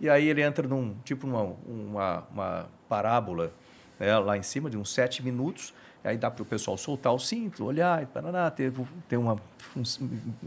e 0.00 0.08
aí 0.08 0.28
ele 0.28 0.42
entra 0.42 0.66
num 0.66 0.94
tipo 1.04 1.26
uma, 1.26 1.42
uma, 1.66 2.24
uma 2.32 2.66
parábola 2.88 3.52
né, 3.98 4.16
lá 4.18 4.36
em 4.36 4.42
cima 4.42 4.68
de 4.70 4.76
uns 4.78 4.92
7 4.92 5.24
minutos. 5.24 5.74
Aí 6.04 6.16
dá 6.16 6.30
para 6.30 6.42
o 6.42 6.46
pessoal 6.46 6.76
soltar 6.78 7.12
o 7.12 7.18
cinto, 7.18 7.64
olhar, 7.64 8.02
e 8.02 8.06
paraná, 8.06 8.50
ter, 8.50 8.72
ter 9.08 9.16
uma, 9.16 9.36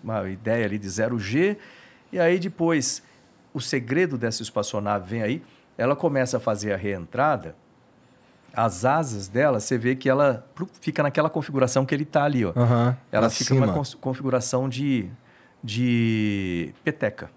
uma 0.03 0.29
ideia 0.29 0.65
ali 0.65 0.79
de 0.79 0.87
0G. 0.87 1.57
E 2.11 2.17
aí 2.19 2.39
depois, 2.39 3.03
o 3.53 3.59
segredo 3.61 4.17
dessa 4.17 4.41
espaçonave 4.41 5.07
vem 5.09 5.21
aí, 5.21 5.43
ela 5.77 5.95
começa 5.95 6.37
a 6.37 6.39
fazer 6.39 6.73
a 6.73 6.77
reentrada, 6.77 7.55
as 8.53 8.83
asas 8.85 9.27
dela, 9.27 9.59
você 9.59 9.77
vê 9.77 9.95
que 9.95 10.09
ela 10.09 10.45
fica 10.81 11.03
naquela 11.03 11.29
configuração 11.29 11.85
que 11.85 11.93
ele 11.93 12.03
está 12.03 12.23
ali, 12.23 12.43
ó. 12.45 12.53
Aham. 12.55 12.97
Ela 13.11 13.29
fica 13.29 13.53
numa 13.53 13.67
cima. 13.67 13.77
cons- 13.77 13.93
configuração 13.95 14.67
de, 14.67 15.09
de 15.63 16.73
peteca. 16.83 17.29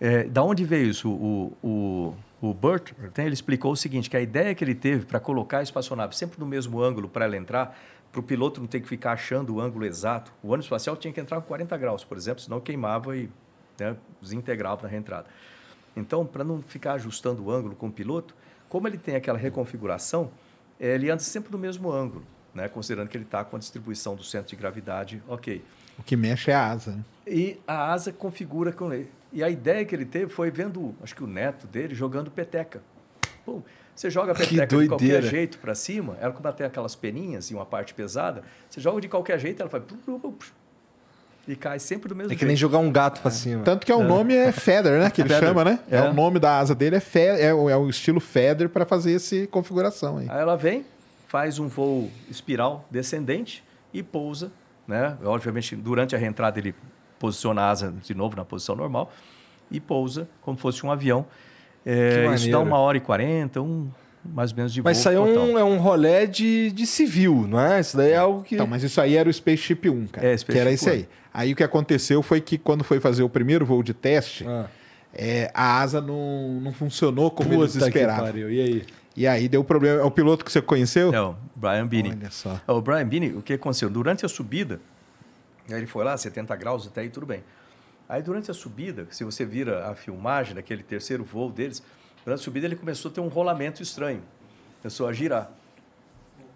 É, 0.00 0.24
da 0.24 0.42
onde 0.42 0.64
veio 0.64 0.88
isso? 0.90 1.10
O, 1.10 1.56
o, 1.62 2.14
o 2.40 2.54
Burt, 2.54 2.92
né, 2.98 3.24
ele 3.24 3.34
explicou 3.34 3.72
o 3.72 3.76
seguinte, 3.76 4.08
que 4.08 4.16
a 4.16 4.20
ideia 4.20 4.54
que 4.54 4.62
ele 4.62 4.74
teve 4.74 5.04
para 5.04 5.18
colocar 5.18 5.58
a 5.58 5.62
espaçonave 5.62 6.16
sempre 6.16 6.38
no 6.38 6.46
mesmo 6.46 6.80
ângulo 6.80 7.08
para 7.08 7.24
ela 7.24 7.36
entrar, 7.36 7.76
para 8.10 8.20
o 8.20 8.22
piloto 8.22 8.60
não 8.60 8.66
ter 8.66 8.80
que 8.80 8.88
ficar 8.88 9.12
achando 9.12 9.56
o 9.56 9.60
ângulo 9.60 9.84
exato. 9.84 10.32
O 10.42 10.48
ônibus 10.48 10.66
espacial 10.66 10.96
tinha 10.96 11.12
que 11.12 11.20
entrar 11.20 11.40
com 11.40 11.46
40 11.46 11.76
graus, 11.76 12.04
por 12.04 12.16
exemplo, 12.16 12.42
senão 12.42 12.60
queimava 12.60 13.16
e 13.16 13.28
né, 13.78 13.96
desintegrava 14.20 14.82
na 14.82 14.88
reentrada. 14.88 15.26
Então, 15.96 16.24
para 16.24 16.44
não 16.44 16.62
ficar 16.62 16.94
ajustando 16.94 17.44
o 17.44 17.50
ângulo 17.50 17.74
com 17.74 17.88
o 17.88 17.92
piloto, 17.92 18.34
como 18.68 18.86
ele 18.86 18.98
tem 18.98 19.16
aquela 19.16 19.38
reconfiguração, 19.38 20.30
eh, 20.78 20.94
ele 20.94 21.10
anda 21.10 21.22
sempre 21.22 21.50
no 21.50 21.58
mesmo 21.58 21.90
ângulo, 21.90 22.24
né, 22.54 22.68
considerando 22.68 23.08
que 23.08 23.16
ele 23.16 23.24
está 23.24 23.44
com 23.44 23.56
a 23.56 23.58
distribuição 23.58 24.14
do 24.14 24.22
centro 24.22 24.50
de 24.50 24.56
gravidade 24.56 25.22
ok. 25.26 25.64
O 25.98 26.02
que 26.02 26.16
mexe 26.16 26.50
é 26.50 26.54
a 26.54 26.66
asa. 26.70 26.92
né? 26.92 27.04
E 27.26 27.58
a 27.66 27.92
asa 27.92 28.12
configura 28.12 28.72
com 28.72 28.92
ele. 28.92 29.10
E 29.32 29.42
a 29.42 29.50
ideia 29.50 29.84
que 29.84 29.94
ele 29.94 30.04
teve 30.04 30.32
foi 30.32 30.50
vendo, 30.50 30.94
acho 31.02 31.14
que 31.14 31.22
o 31.22 31.26
neto 31.26 31.66
dele, 31.66 31.94
jogando 31.94 32.30
peteca. 32.30 32.80
Pum, 33.44 33.62
você 33.94 34.10
joga 34.10 34.32
a 34.32 34.34
peteca 34.34 34.66
de 34.66 34.88
qualquer 34.88 35.22
jeito 35.22 35.58
para 35.58 35.74
cima, 35.74 36.16
ela 36.20 36.32
como 36.32 36.52
tem 36.52 36.66
aquelas 36.66 36.94
peninhas 36.94 37.50
e 37.50 37.54
uma 37.54 37.66
parte 37.66 37.92
pesada, 37.94 38.42
você 38.68 38.80
joga 38.80 39.00
de 39.00 39.08
qualquer 39.08 39.38
jeito, 39.38 39.60
ela 39.62 39.70
pum, 39.70 40.34
e 41.48 41.56
cai 41.56 41.78
sempre 41.78 42.10
do 42.10 42.14
mesmo 42.14 42.30
É 42.30 42.34
que 42.34 42.40
jeito. 42.40 42.48
nem 42.48 42.56
jogar 42.56 42.78
um 42.78 42.92
gato 42.92 43.22
pra 43.22 43.30
cima. 43.30 43.64
Tanto 43.64 43.86
que 43.86 43.90
é 43.90 43.94
o 43.96 44.02
nome 44.04 44.34
é 44.34 44.52
Feather, 44.52 45.00
né? 45.00 45.10
Que 45.10 45.22
ele 45.22 45.30
Feather. 45.30 45.48
chama, 45.48 45.64
né? 45.64 45.80
É. 45.90 45.96
É. 45.96 46.02
o 46.02 46.12
nome 46.12 46.38
da 46.38 46.58
asa 46.58 46.74
dele, 46.74 46.96
é, 46.96 47.00
fe 47.00 47.20
é, 47.20 47.54
o, 47.54 47.70
é 47.70 47.76
o 47.76 47.88
estilo 47.88 48.20
Feather 48.20 48.68
para 48.68 48.84
fazer 48.84 49.14
essa 49.14 49.46
configuração 49.46 50.18
aí. 50.18 50.26
Aí 50.28 50.40
ela 50.40 50.56
vem, 50.56 50.84
faz 51.26 51.58
um 51.58 51.66
voo 51.66 52.10
espiral 52.30 52.86
descendente 52.90 53.64
e 53.94 54.02
pousa, 54.02 54.52
né? 54.86 55.16
Obviamente, 55.24 55.74
durante 55.74 56.14
a 56.14 56.18
reentrada 56.18 56.58
ele 56.58 56.74
posiciona 57.18 57.62
a 57.62 57.70
asa 57.70 57.94
de 58.02 58.14
novo 58.14 58.36
na 58.36 58.44
posição 58.44 58.74
normal 58.76 59.12
e 59.70 59.80
pousa 59.80 60.28
como 60.42 60.56
fosse 60.56 60.84
um 60.84 60.90
avião. 60.90 61.26
É, 61.86 62.26
Que 62.28 62.34
isso 62.34 62.50
dá 62.50 62.60
uma 62.60 62.78
hora 62.78 62.96
e 62.98 63.00
quarenta, 63.00 63.60
um 63.62 63.88
mais 64.24 64.50
ou 64.50 64.56
menos 64.56 64.72
de 64.74 64.82
Mas 64.82 64.96
voo 64.96 65.00
isso 65.00 65.08
aí 65.08 65.14
é 65.14 65.20
um, 65.40 65.58
é 65.58 65.64
um 65.64 65.78
rolé 65.78 66.26
de, 66.26 66.70
de 66.72 66.86
civil, 66.86 67.46
não 67.48 67.58
é? 67.60 67.80
Isso 67.80 67.96
daí 67.96 68.10
é 68.12 68.16
algo 68.16 68.42
que. 68.42 68.54
Então, 68.56 68.66
mas 68.66 68.82
isso 68.82 69.00
aí 69.00 69.16
era 69.16 69.28
o 69.28 69.32
Spaceship 69.32 69.88
1, 69.88 70.06
cara. 70.08 70.26
É, 70.26 70.30
que 70.32 70.38
Spaceship 70.38 70.60
era 70.60 70.72
isso 70.72 70.88
1. 70.88 70.92
aí. 70.92 71.08
Aí 71.32 71.52
o 71.52 71.56
que 71.56 71.62
aconteceu 71.62 72.22
foi 72.22 72.40
que 72.40 72.58
quando 72.58 72.82
foi 72.84 73.00
fazer 73.00 73.22
o 73.22 73.28
primeiro 73.28 73.64
voo 73.64 73.82
de 73.82 73.94
teste, 73.94 74.44
Ah. 74.46 74.66
é, 75.14 75.50
a 75.54 75.80
asa 75.80 76.00
não, 76.00 76.60
não 76.60 76.72
funcionou 76.72 77.30
como 77.30 77.54
eles 77.54 77.72
Puta 77.74 77.84
que 77.90 77.98
esperavam. 77.98 78.24
pariu. 78.26 78.50
E 78.50 78.60
aí? 78.60 78.84
E 79.16 79.26
aí 79.26 79.48
deu 79.48 79.64
problema. 79.64 80.00
É 80.00 80.04
o 80.04 80.10
piloto 80.10 80.44
que 80.44 80.52
você 80.52 80.60
conheceu? 80.60 81.12
É, 81.14 81.20
o 81.22 81.34
Brian 81.56 81.86
Binney. 81.86 82.12
Olha 82.12 82.30
só. 82.30 82.60
O 82.66 82.80
Brian 82.80 83.06
Binney, 83.06 83.32
o 83.32 83.40
que 83.42 83.54
aconteceu? 83.54 83.88
Durante 83.88 84.26
a 84.26 84.28
subida, 84.28 84.80
aí 85.74 85.80
ele 85.80 85.86
foi 85.86 86.04
lá, 86.04 86.16
70 86.16 86.54
graus, 86.56 86.86
até 86.86 87.02
aí 87.02 87.10
tudo 87.10 87.26
bem. 87.26 87.44
Aí 88.08 88.22
durante 88.22 88.50
a 88.50 88.54
subida, 88.54 89.06
se 89.10 89.22
você 89.22 89.44
vira 89.44 89.88
a 89.88 89.94
filmagem 89.94 90.54
daquele 90.54 90.82
terceiro 90.82 91.22
voo 91.24 91.50
deles, 91.50 91.82
durante 92.24 92.40
a 92.40 92.42
subida 92.42 92.66
ele 92.66 92.76
começou 92.76 93.10
a 93.10 93.14
ter 93.14 93.20
um 93.20 93.28
rolamento 93.28 93.82
estranho. 93.82 94.22
Começou 94.80 95.06
a 95.06 95.12
girar. 95.12 95.50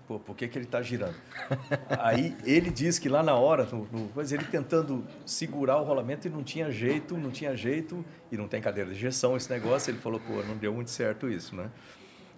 Pô, 0.09 0.19
por 0.19 0.35
que, 0.35 0.49
que 0.49 0.59
ele 0.59 0.65
está 0.65 0.83
girando? 0.83 1.15
Aí 2.01 2.37
ele 2.45 2.71
diz 2.71 2.99
que 2.99 3.09
lá 3.09 3.23
na 3.23 3.35
hora, 3.35 3.65
no, 3.71 3.87
no, 3.93 4.11
mas 4.15 4.33
ele 4.33 4.45
tentando 4.45 5.07
segurar 5.25 5.79
o 5.79 5.85
rolamento 5.85 6.27
e 6.27 6.31
não 6.31 6.43
tinha 6.43 6.71
jeito, 6.71 7.17
não 7.17 7.31
tinha 7.31 7.57
jeito, 7.57 8.05
e 8.31 8.37
não 8.37 8.49
tem 8.49 8.61
cadeira 8.61 8.91
de 8.91 8.97
injeção 8.97 9.37
esse 9.37 9.51
negócio, 9.51 9.91
ele 9.91 9.99
falou, 9.99 10.19
pô, 10.21 10.43
não 10.43 10.57
deu 10.57 10.73
muito 10.73 10.91
certo 10.91 11.29
isso, 11.29 11.55
né? 11.55 11.71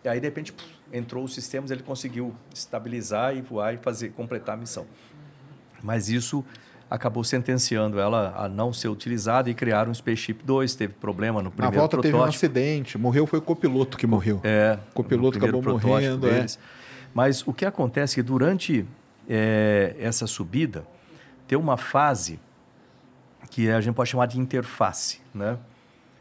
E 0.05 0.09
aí, 0.09 0.21
de 0.21 0.27
repente, 0.27 0.55
entrou 0.93 1.25
os 1.25 1.35
sistemas, 1.35 1.71
ele 1.71 1.83
conseguiu 1.83 2.35
estabilizar 2.55 3.35
e 3.35 3.41
voar 3.41 3.73
e 3.73 3.79
fazer, 3.79 4.11
completar 4.13 4.55
a 4.55 4.59
missão. 4.59 4.87
Mas 5.85 6.09
isso 6.09 6.43
acabou 6.91 7.23
sentenciando 7.23 8.01
ela 8.01 8.35
a 8.37 8.49
não 8.49 8.73
ser 8.73 8.89
utilizada 8.89 9.51
e 9.51 9.55
criaram 9.55 9.91
um 9.91 9.95
Spaceship 9.95 10.39
2, 10.45 10.75
teve 10.75 10.95
problema 10.95 11.41
no 11.41 11.45
Na 11.45 11.51
primeiro 11.51 11.77
volta 11.77 11.97
teve 11.99 12.09
um 12.09 12.19
protótipo. 12.19 12.47
acidente. 12.47 12.97
Morreu 12.97 13.27
foi 13.27 13.39
o 13.39 13.43
copiloto 13.43 13.99
que 13.99 14.07
morreu. 14.07 14.41
É, 14.43 14.79
O 14.91 14.95
copiloto 14.95 15.37
acabou 15.39 15.61
protótipo 15.61 15.89
morrendo, 15.89 16.29
é. 16.29 16.47
Mas 17.13 17.47
o 17.47 17.53
que 17.53 17.67
acontece 17.67 18.15
é 18.15 18.17
que 18.17 18.27
durante 18.27 18.87
é, 19.29 19.95
essa 19.99 20.27
subida 20.27 20.87
tem 21.47 21.59
uma 21.59 21.77
fase 21.77 22.41
que 23.51 23.71
a 23.71 23.81
gente 23.81 23.95
pode 23.95 24.09
chamar 24.11 24.27
de 24.27 24.41
interface, 24.41 25.21
né? 25.35 25.59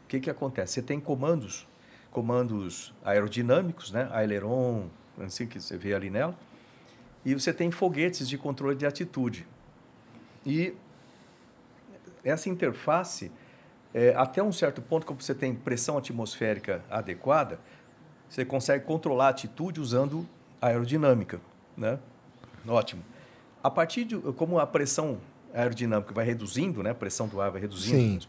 O 0.04 0.08
que 0.08 0.20
que 0.20 0.30
acontece? 0.30 0.74
Você 0.74 0.82
tem 0.82 1.00
comandos, 1.00 1.66
comandos 2.10 2.92
aerodinâmicos, 3.04 3.90
né? 3.90 4.08
Aileron, 4.12 4.86
assim 5.20 5.46
que 5.46 5.58
você 5.60 5.76
vê 5.76 5.94
ali 5.94 6.10
nela, 6.10 6.36
e 7.24 7.34
você 7.34 7.52
tem 7.52 7.70
foguetes 7.70 8.28
de 8.28 8.36
controle 8.36 8.76
de 8.76 8.86
atitude. 8.86 9.46
E 10.44 10.74
essa 12.24 12.48
interface, 12.48 13.30
é, 13.92 14.14
até 14.16 14.42
um 14.42 14.52
certo 14.52 14.82
ponto, 14.82 15.06
como 15.06 15.20
você 15.20 15.34
tem 15.34 15.54
pressão 15.54 15.96
atmosférica 15.98 16.82
adequada, 16.90 17.58
você 18.28 18.44
consegue 18.44 18.84
controlar 18.84 19.26
a 19.26 19.30
atitude 19.30 19.80
usando 19.80 20.26
aerodinâmica, 20.60 21.40
né? 21.76 21.98
Ótimo. 22.66 23.02
A 23.62 23.70
partir 23.70 24.04
de 24.04 24.16
como 24.32 24.58
a 24.58 24.66
pressão 24.66 25.18
aerodinâmica 25.52 26.12
vai 26.12 26.24
reduzindo, 26.24 26.82
né? 26.82 26.90
A 26.90 26.94
pressão 26.94 27.28
do 27.28 27.40
ar 27.40 27.50
vai 27.50 27.60
reduzindo. 27.60 28.26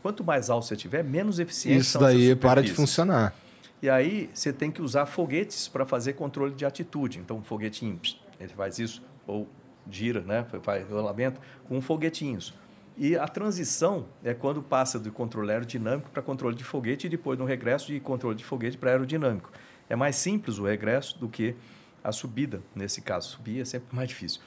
Quanto 0.00 0.22
mais 0.22 0.48
alto 0.48 0.66
você 0.66 0.76
tiver, 0.76 1.02
menos 1.02 1.38
eficiente 1.38 1.80
Isso 1.80 1.98
daí 1.98 2.36
para 2.36 2.62
de 2.62 2.72
funcionar. 2.72 3.34
E 3.82 3.88
aí 3.88 4.30
você 4.32 4.52
tem 4.52 4.70
que 4.70 4.82
usar 4.82 5.06
foguetes 5.06 5.68
para 5.68 5.84
fazer 5.84 6.12
controle 6.14 6.54
de 6.54 6.64
atitude. 6.64 7.18
Então, 7.18 7.38
um 7.38 7.42
foguetinho, 7.42 8.00
ele 8.38 8.52
faz 8.52 8.78
isso, 8.78 9.02
ou 9.26 9.48
gira, 9.90 10.20
né? 10.20 10.46
faz 10.62 10.88
rolamento, 10.88 11.40
com 11.68 11.80
foguetinhos. 11.80 12.54
E 12.96 13.16
a 13.16 13.28
transição 13.28 14.06
é 14.24 14.34
quando 14.34 14.60
passa 14.60 14.98
do 14.98 15.12
controle 15.12 15.52
aerodinâmico 15.52 16.10
para 16.10 16.20
controle 16.20 16.56
de 16.56 16.64
foguete 16.64 17.06
e 17.06 17.10
depois 17.10 17.38
no 17.38 17.44
regresso 17.44 17.86
de 17.86 18.00
controle 18.00 18.36
de 18.36 18.44
foguete 18.44 18.76
para 18.76 18.90
aerodinâmico. 18.90 19.52
É 19.88 19.94
mais 19.94 20.16
simples 20.16 20.58
o 20.58 20.64
regresso 20.64 21.16
do 21.18 21.28
que 21.28 21.54
a 22.02 22.10
subida, 22.10 22.60
nesse 22.74 23.00
caso. 23.00 23.28
Subir 23.28 23.60
é 23.60 23.64
sempre 23.64 23.94
mais 23.94 24.08
difícil. 24.08 24.40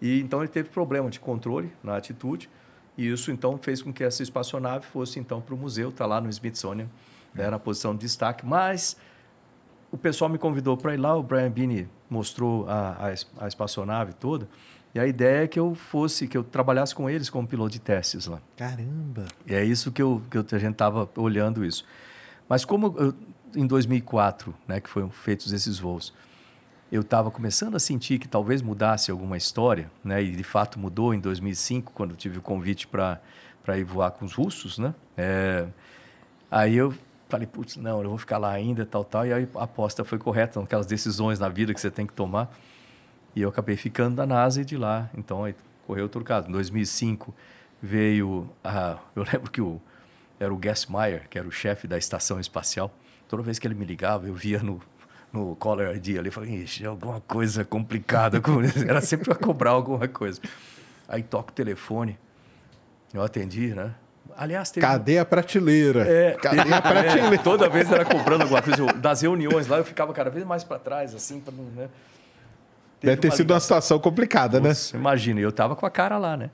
E 0.00 0.20
então 0.20 0.40
ele 0.40 0.48
teve 0.48 0.68
problema 0.68 1.10
de 1.10 1.18
controle 1.18 1.72
na 1.82 1.96
atitude, 1.96 2.48
e 2.96 3.10
isso 3.10 3.30
então 3.30 3.58
fez 3.58 3.82
com 3.82 3.92
que 3.92 4.04
essa 4.04 4.22
espaçonave 4.22 4.86
fosse 4.86 5.18
então 5.18 5.40
para 5.40 5.54
o 5.54 5.58
museu, 5.58 5.88
está 5.88 6.06
lá 6.06 6.20
no 6.20 6.28
Smithsonian, 6.28 6.88
né, 7.34 7.50
na 7.50 7.58
posição 7.58 7.94
de 7.94 8.00
destaque. 8.00 8.46
Mas 8.46 8.96
o 9.90 9.98
pessoal 9.98 10.30
me 10.30 10.38
convidou 10.38 10.76
para 10.76 10.94
ir 10.94 10.98
lá, 10.98 11.16
o 11.16 11.22
Brian 11.22 11.50
Binney 11.50 11.88
mostrou 12.08 12.68
a, 12.68 13.08
a, 13.08 13.44
a 13.44 13.48
espaçonave 13.48 14.12
toda, 14.14 14.48
e 14.94 14.98
a 15.00 15.06
ideia 15.06 15.44
é 15.44 15.46
que 15.46 15.58
eu 15.58 15.74
fosse, 15.74 16.26
que 16.26 16.36
eu 16.36 16.42
trabalhasse 16.42 16.94
com 16.94 17.08
eles 17.08 17.28
como 17.30 17.46
piloto 17.46 17.70
de 17.70 17.78
testes 17.80 18.26
lá. 18.26 18.40
Caramba. 18.56 19.26
E 19.46 19.54
é 19.54 19.64
isso 19.64 19.92
que, 19.92 20.00
eu, 20.02 20.22
que 20.30 20.38
eu- 20.38 20.46
a 20.50 20.58
gente 20.58 20.72
estava 20.72 21.08
olhando 21.16 21.64
isso. 21.64 21.84
Mas 22.48 22.64
como 22.64 22.94
eu- 22.98 23.14
em 23.54 23.66
2004, 23.66 24.54
né, 24.66 24.80
que 24.80 24.88
foram 24.88 25.10
feitos 25.10 25.52
esses 25.52 25.78
voos, 25.78 26.12
eu 26.90 27.02
estava 27.02 27.30
começando 27.30 27.74
a 27.76 27.78
sentir 27.78 28.18
que 28.18 28.26
talvez 28.26 28.62
mudasse 28.62 29.10
alguma 29.10 29.36
história, 29.36 29.90
né, 30.02 30.22
e 30.22 30.30
de 30.34 30.42
fato 30.42 30.78
mudou 30.78 31.12
em 31.12 31.20
2005, 31.20 31.92
quando 31.92 32.12
eu 32.12 32.16
tive 32.16 32.38
o 32.38 32.42
convite 32.42 32.86
para 32.88 33.20
ir 33.76 33.84
voar 33.84 34.10
com 34.12 34.24
os 34.24 34.32
russos, 34.32 34.78
né? 34.78 34.94
É, 35.16 35.66
aí 36.50 36.74
eu 36.76 36.94
falei, 37.28 37.46
putz, 37.46 37.76
não, 37.76 38.02
eu 38.02 38.08
vou 38.08 38.16
ficar 38.18 38.38
lá 38.38 38.50
ainda, 38.50 38.86
tal, 38.86 39.04
tal, 39.04 39.26
e 39.26 39.32
aí 39.34 39.46
a 39.54 39.64
aposta 39.64 40.02
foi 40.02 40.16
correta, 40.18 40.58
aquelas 40.60 40.86
decisões 40.86 41.38
na 41.38 41.48
vida 41.50 41.74
que 41.74 41.80
você 41.80 41.90
tem 41.90 42.06
que 42.06 42.14
tomar. 42.14 42.50
E 43.34 43.42
eu 43.42 43.48
acabei 43.48 43.76
ficando 43.76 44.16
na 44.16 44.26
NASA 44.26 44.62
e 44.62 44.64
de 44.64 44.76
lá, 44.76 45.08
então 45.16 45.44
aí 45.44 45.54
correu 45.86 46.04
outro 46.04 46.22
caso. 46.24 46.48
Em 46.48 46.52
2005 46.52 47.34
veio, 47.82 48.48
a, 48.62 48.98
eu 49.14 49.22
lembro 49.22 49.50
que 49.50 49.60
o, 49.60 49.80
era 50.38 50.52
o 50.52 50.60
Meyer, 50.88 51.28
que 51.28 51.38
era 51.38 51.46
o 51.46 51.50
chefe 51.50 51.86
da 51.86 51.98
estação 51.98 52.38
espacial. 52.38 52.92
Toda 53.28 53.42
vez 53.42 53.58
que 53.58 53.66
ele 53.66 53.74
me 53.74 53.84
ligava, 53.84 54.26
eu 54.26 54.34
via 54.34 54.62
no, 54.62 54.80
no 55.32 55.54
Caller 55.56 55.94
ID 55.96 56.18
ali, 56.18 56.28
eu 56.28 56.32
falei, 56.32 56.54
ixi, 56.54 56.84
é 56.84 56.86
alguma 56.86 57.20
coisa 57.20 57.64
complicada. 57.64 58.40
com 58.40 58.60
isso." 58.64 58.78
era 58.78 59.00
sempre 59.00 59.26
para 59.26 59.34
cobrar 59.34 59.70
alguma 59.70 60.06
coisa. 60.08 60.40
Aí 61.08 61.22
toca 61.22 61.50
o 61.50 61.54
telefone, 61.54 62.18
eu 63.12 63.22
atendi, 63.22 63.74
né? 63.74 63.94
Aliás, 64.36 64.70
teve... 64.70 64.86
Cadê 64.86 65.18
a 65.18 65.24
prateleira? 65.24 66.06
É, 66.06 66.32
Cadê 66.34 66.72
a 66.72 66.80
prateleira? 66.82 67.34
é, 67.34 67.38
toda 67.38 67.68
vez 67.68 67.90
era 67.90 68.04
comprando 68.04 68.42
alguma 68.42 68.62
coisa. 68.62 68.80
Eu, 68.80 68.92
das 68.92 69.22
reuniões 69.22 69.66
lá, 69.66 69.78
eu 69.78 69.84
ficava 69.84 70.12
cada 70.12 70.30
vez 70.30 70.44
mais 70.44 70.62
para 70.62 70.78
trás, 70.78 71.14
assim, 71.14 71.40
para 71.40 71.52
não. 71.54 71.64
Né? 71.64 71.88
Deve 73.00 73.20
ter 73.20 73.28
uma 73.28 73.36
sido 73.36 73.50
uma 73.52 73.60
situação 73.60 73.98
complicada, 73.98 74.60
né? 74.60 74.72
Imagina, 74.94 75.40
eu 75.40 75.52
tava 75.52 75.76
com 75.76 75.86
a 75.86 75.90
cara 75.90 76.18
lá, 76.18 76.36
né? 76.36 76.50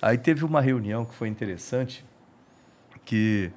Aí 0.00 0.16
teve 0.16 0.44
uma 0.44 0.60
reunião 0.60 1.04
que 1.04 1.14
foi 1.14 1.28
interessante, 1.28 2.04
que 3.04 3.50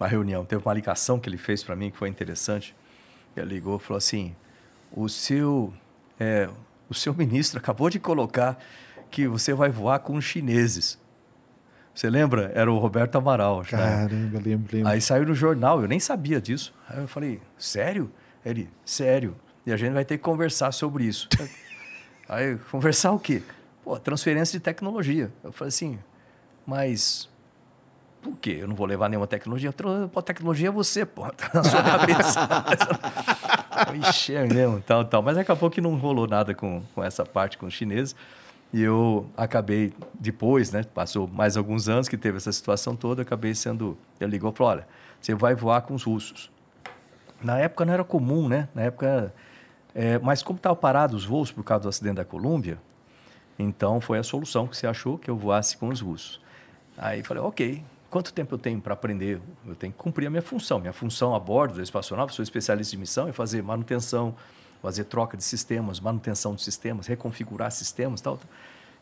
uma 0.00 0.08
reunião, 0.08 0.44
teve 0.44 0.62
uma 0.64 0.74
ligação 0.74 1.20
que 1.20 1.28
ele 1.28 1.36
fez 1.36 1.62
para 1.62 1.76
mim 1.76 1.90
que 1.90 1.96
foi 1.96 2.08
interessante. 2.08 2.74
Ele 3.36 3.54
ligou 3.54 3.76
e 3.76 3.80
falou 3.80 3.98
assim: 3.98 4.34
o 4.90 5.08
seu, 5.08 5.72
é, 6.18 6.48
o 6.88 6.94
seu 6.94 7.14
ministro 7.14 7.58
acabou 7.58 7.90
de 7.90 7.98
colocar 7.98 8.58
que 9.10 9.28
você 9.28 9.52
vai 9.52 9.68
voar 9.68 9.98
com 10.00 10.14
os 10.14 10.24
chineses. 10.24 10.98
Você 11.94 12.08
lembra? 12.08 12.50
Era 12.54 12.72
o 12.72 12.78
Roberto 12.78 13.16
Amaral. 13.16 13.58
né? 13.60 13.64
Caramba, 13.68 14.40
lembro, 14.42 14.76
lembro. 14.76 14.88
Aí 14.88 15.00
saiu 15.00 15.26
no 15.26 15.34
jornal, 15.34 15.82
eu 15.82 15.86
nem 15.86 16.00
sabia 16.00 16.40
disso. 16.40 16.74
Aí 16.88 16.98
eu 16.98 17.06
falei, 17.06 17.40
sério? 17.58 18.10
Ele, 18.44 18.70
sério. 18.84 19.36
E 19.66 19.72
a 19.72 19.76
gente 19.76 19.92
vai 19.92 20.04
ter 20.04 20.16
que 20.16 20.24
conversar 20.24 20.72
sobre 20.72 21.04
isso. 21.04 21.28
Aí, 22.32 22.56
conversar 22.70 23.12
o 23.12 23.18
quê? 23.18 23.42
Pô, 23.84 23.98
transferência 23.98 24.58
de 24.58 24.64
tecnologia. 24.64 25.30
Eu 25.44 25.52
falei 25.52 25.68
assim, 25.68 25.98
mas 26.66 27.28
por 28.22 28.36
quê? 28.38 28.58
Eu 28.60 28.68
não 28.68 28.74
vou 28.74 28.86
levar 28.86 29.08
nenhuma 29.08 29.26
tecnologia. 29.26 29.72
Pô, 30.12 30.22
tecnologia 30.22 30.68
é 30.68 30.70
você, 30.70 31.04
pô, 31.04 31.28
tá 31.32 31.50
na 31.52 31.62
sua 31.62 31.82
cabeça. 31.82 32.40
Ixi, 34.08 34.34
é 34.34 34.46
mesmo, 34.46 34.80
tal, 34.80 35.04
tal. 35.04 35.20
Mas 35.20 35.36
acabou 35.36 35.68
que 35.68 35.80
não 35.80 35.96
rolou 35.96 36.26
nada 36.26 36.54
com, 36.54 36.82
com 36.94 37.04
essa 37.04 37.26
parte 37.26 37.58
com 37.58 37.66
os 37.66 37.74
chineses. 37.74 38.16
E 38.72 38.80
eu 38.80 39.28
acabei, 39.36 39.92
depois, 40.14 40.70
né? 40.70 40.82
Passou 40.82 41.28
mais 41.28 41.58
alguns 41.58 41.88
anos 41.88 42.08
que 42.08 42.16
teve 42.16 42.38
essa 42.38 42.50
situação 42.50 42.96
toda, 42.96 43.20
eu 43.20 43.22
acabei 43.24 43.54
sendo. 43.54 43.98
Ele 44.18 44.30
ligou 44.30 44.50
e 44.50 44.56
falou: 44.56 44.72
olha, 44.72 44.88
você 45.20 45.34
vai 45.34 45.54
voar 45.54 45.82
com 45.82 45.92
os 45.92 46.04
russos. 46.04 46.50
Na 47.42 47.58
época 47.58 47.84
não 47.84 47.92
era 47.92 48.04
comum, 48.04 48.48
né? 48.48 48.68
Na 48.74 48.82
época. 48.82 49.34
É, 49.94 50.18
mas 50.18 50.42
como 50.42 50.56
estavam 50.56 50.76
parados 50.76 51.22
os 51.22 51.24
voos 51.24 51.52
por 51.52 51.62
causa 51.62 51.84
do 51.84 51.88
acidente 51.88 52.16
da 52.16 52.24
Colômbia, 52.24 52.78
então 53.58 54.00
foi 54.00 54.18
a 54.18 54.22
solução 54.22 54.66
que 54.66 54.76
você 54.76 54.86
achou 54.86 55.18
que 55.18 55.30
eu 55.30 55.36
voasse 55.36 55.76
com 55.76 55.88
os 55.88 56.00
russos. 56.00 56.40
Aí 56.96 57.22
falei, 57.22 57.42
ok, 57.42 57.84
quanto 58.10 58.32
tempo 58.32 58.54
eu 58.54 58.58
tenho 58.58 58.80
para 58.80 58.94
aprender? 58.94 59.40
Eu 59.66 59.74
tenho 59.74 59.92
que 59.92 59.98
cumprir 59.98 60.26
a 60.26 60.30
minha 60.30 60.42
função. 60.42 60.78
Minha 60.80 60.92
função 60.92 61.34
a 61.34 61.38
bordo 61.38 61.76
da 61.76 61.82
espaçonave, 61.82 62.32
sou 62.32 62.42
especialista 62.42 62.92
de 62.92 62.98
missão, 62.98 63.28
é 63.28 63.32
fazer 63.32 63.62
manutenção, 63.62 64.34
fazer 64.80 65.04
troca 65.04 65.36
de 65.36 65.44
sistemas, 65.44 66.00
manutenção 66.00 66.54
de 66.54 66.62
sistemas, 66.62 67.06
reconfigurar 67.06 67.70
sistemas 67.70 68.20
e 68.20 68.22
tal. 68.22 68.38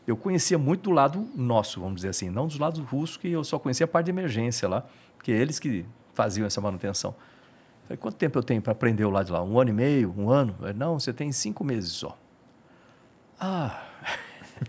Eu 0.05 0.17
conhecia 0.17 0.57
muito 0.57 0.83
do 0.83 0.91
lado 0.91 1.27
nosso, 1.35 1.79
vamos 1.79 1.97
dizer 1.97 2.09
assim, 2.09 2.29
não 2.29 2.47
dos 2.47 2.57
lados 2.57 2.79
russos, 2.79 3.17
que 3.17 3.29
eu 3.29 3.43
só 3.43 3.59
conhecia 3.59 3.85
a 3.85 3.87
parte 3.87 4.05
de 4.05 4.11
emergência 4.11 4.67
lá, 4.67 4.85
porque 5.15 5.31
é 5.31 5.35
eles 5.35 5.59
que 5.59 5.85
faziam 6.13 6.45
essa 6.45 6.59
manutenção. 6.59 7.15
Falei, 7.91 7.97
quanto 7.97 8.15
tempo 8.15 8.39
eu 8.39 8.43
tenho 8.43 8.61
para 8.61 8.71
aprender 8.71 9.03
o 9.03 9.09
lado 9.09 9.25
de 9.25 9.31
lá? 9.33 9.43
Um 9.43 9.59
ano 9.59 9.69
e 9.69 9.73
meio? 9.73 10.13
Um 10.17 10.29
ano? 10.29 10.55
Ele, 10.61 10.73
Não, 10.73 10.97
você 10.97 11.11
tem 11.11 11.29
cinco 11.33 11.61
meses 11.61 11.91
só. 11.91 12.17
Ah, 13.37 13.83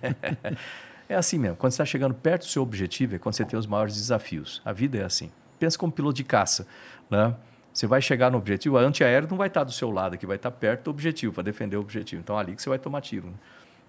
é 1.09 1.15
assim 1.15 1.39
mesmo. 1.39 1.57
Quando 1.57 1.71
você 1.71 1.77
está 1.77 1.85
chegando 1.85 2.15
perto 2.15 2.43
do 2.43 2.49
seu 2.49 2.63
objetivo, 2.63 3.15
é 3.15 3.19
quando 3.19 3.37
você 3.37 3.45
tem 3.45 3.57
os 3.57 3.67
maiores 3.67 3.95
desafios. 3.95 4.61
A 4.65 4.73
vida 4.73 4.99
é 4.99 5.05
assim. 5.05 5.31
Pensa 5.57 5.79
como 5.79 5.93
piloto 5.93 6.17
de 6.17 6.25
caça. 6.25 6.67
Né? 7.09 7.33
Você 7.73 7.87
vai 7.87 8.03
chegar 8.03 8.29
no 8.29 8.39
objetivo, 8.39 8.77
a 8.77 8.81
antiaéreo 8.81 9.29
não 9.31 9.37
vai 9.37 9.47
estar 9.47 9.63
do 9.63 9.73
seu 9.73 9.93
lado 9.93 10.15
aqui, 10.15 10.27
vai 10.27 10.37
estar 10.37 10.51
perto 10.51 10.85
do 10.85 10.91
objetivo, 10.91 11.33
para 11.33 11.45
defender 11.45 11.77
o 11.77 11.81
objetivo. 11.81 12.21
Então, 12.21 12.37
ali 12.37 12.57
que 12.57 12.63
você 12.63 12.69
vai 12.69 12.79
tomar 12.79 13.03
tiro. 13.03 13.29
Né? 13.29 13.35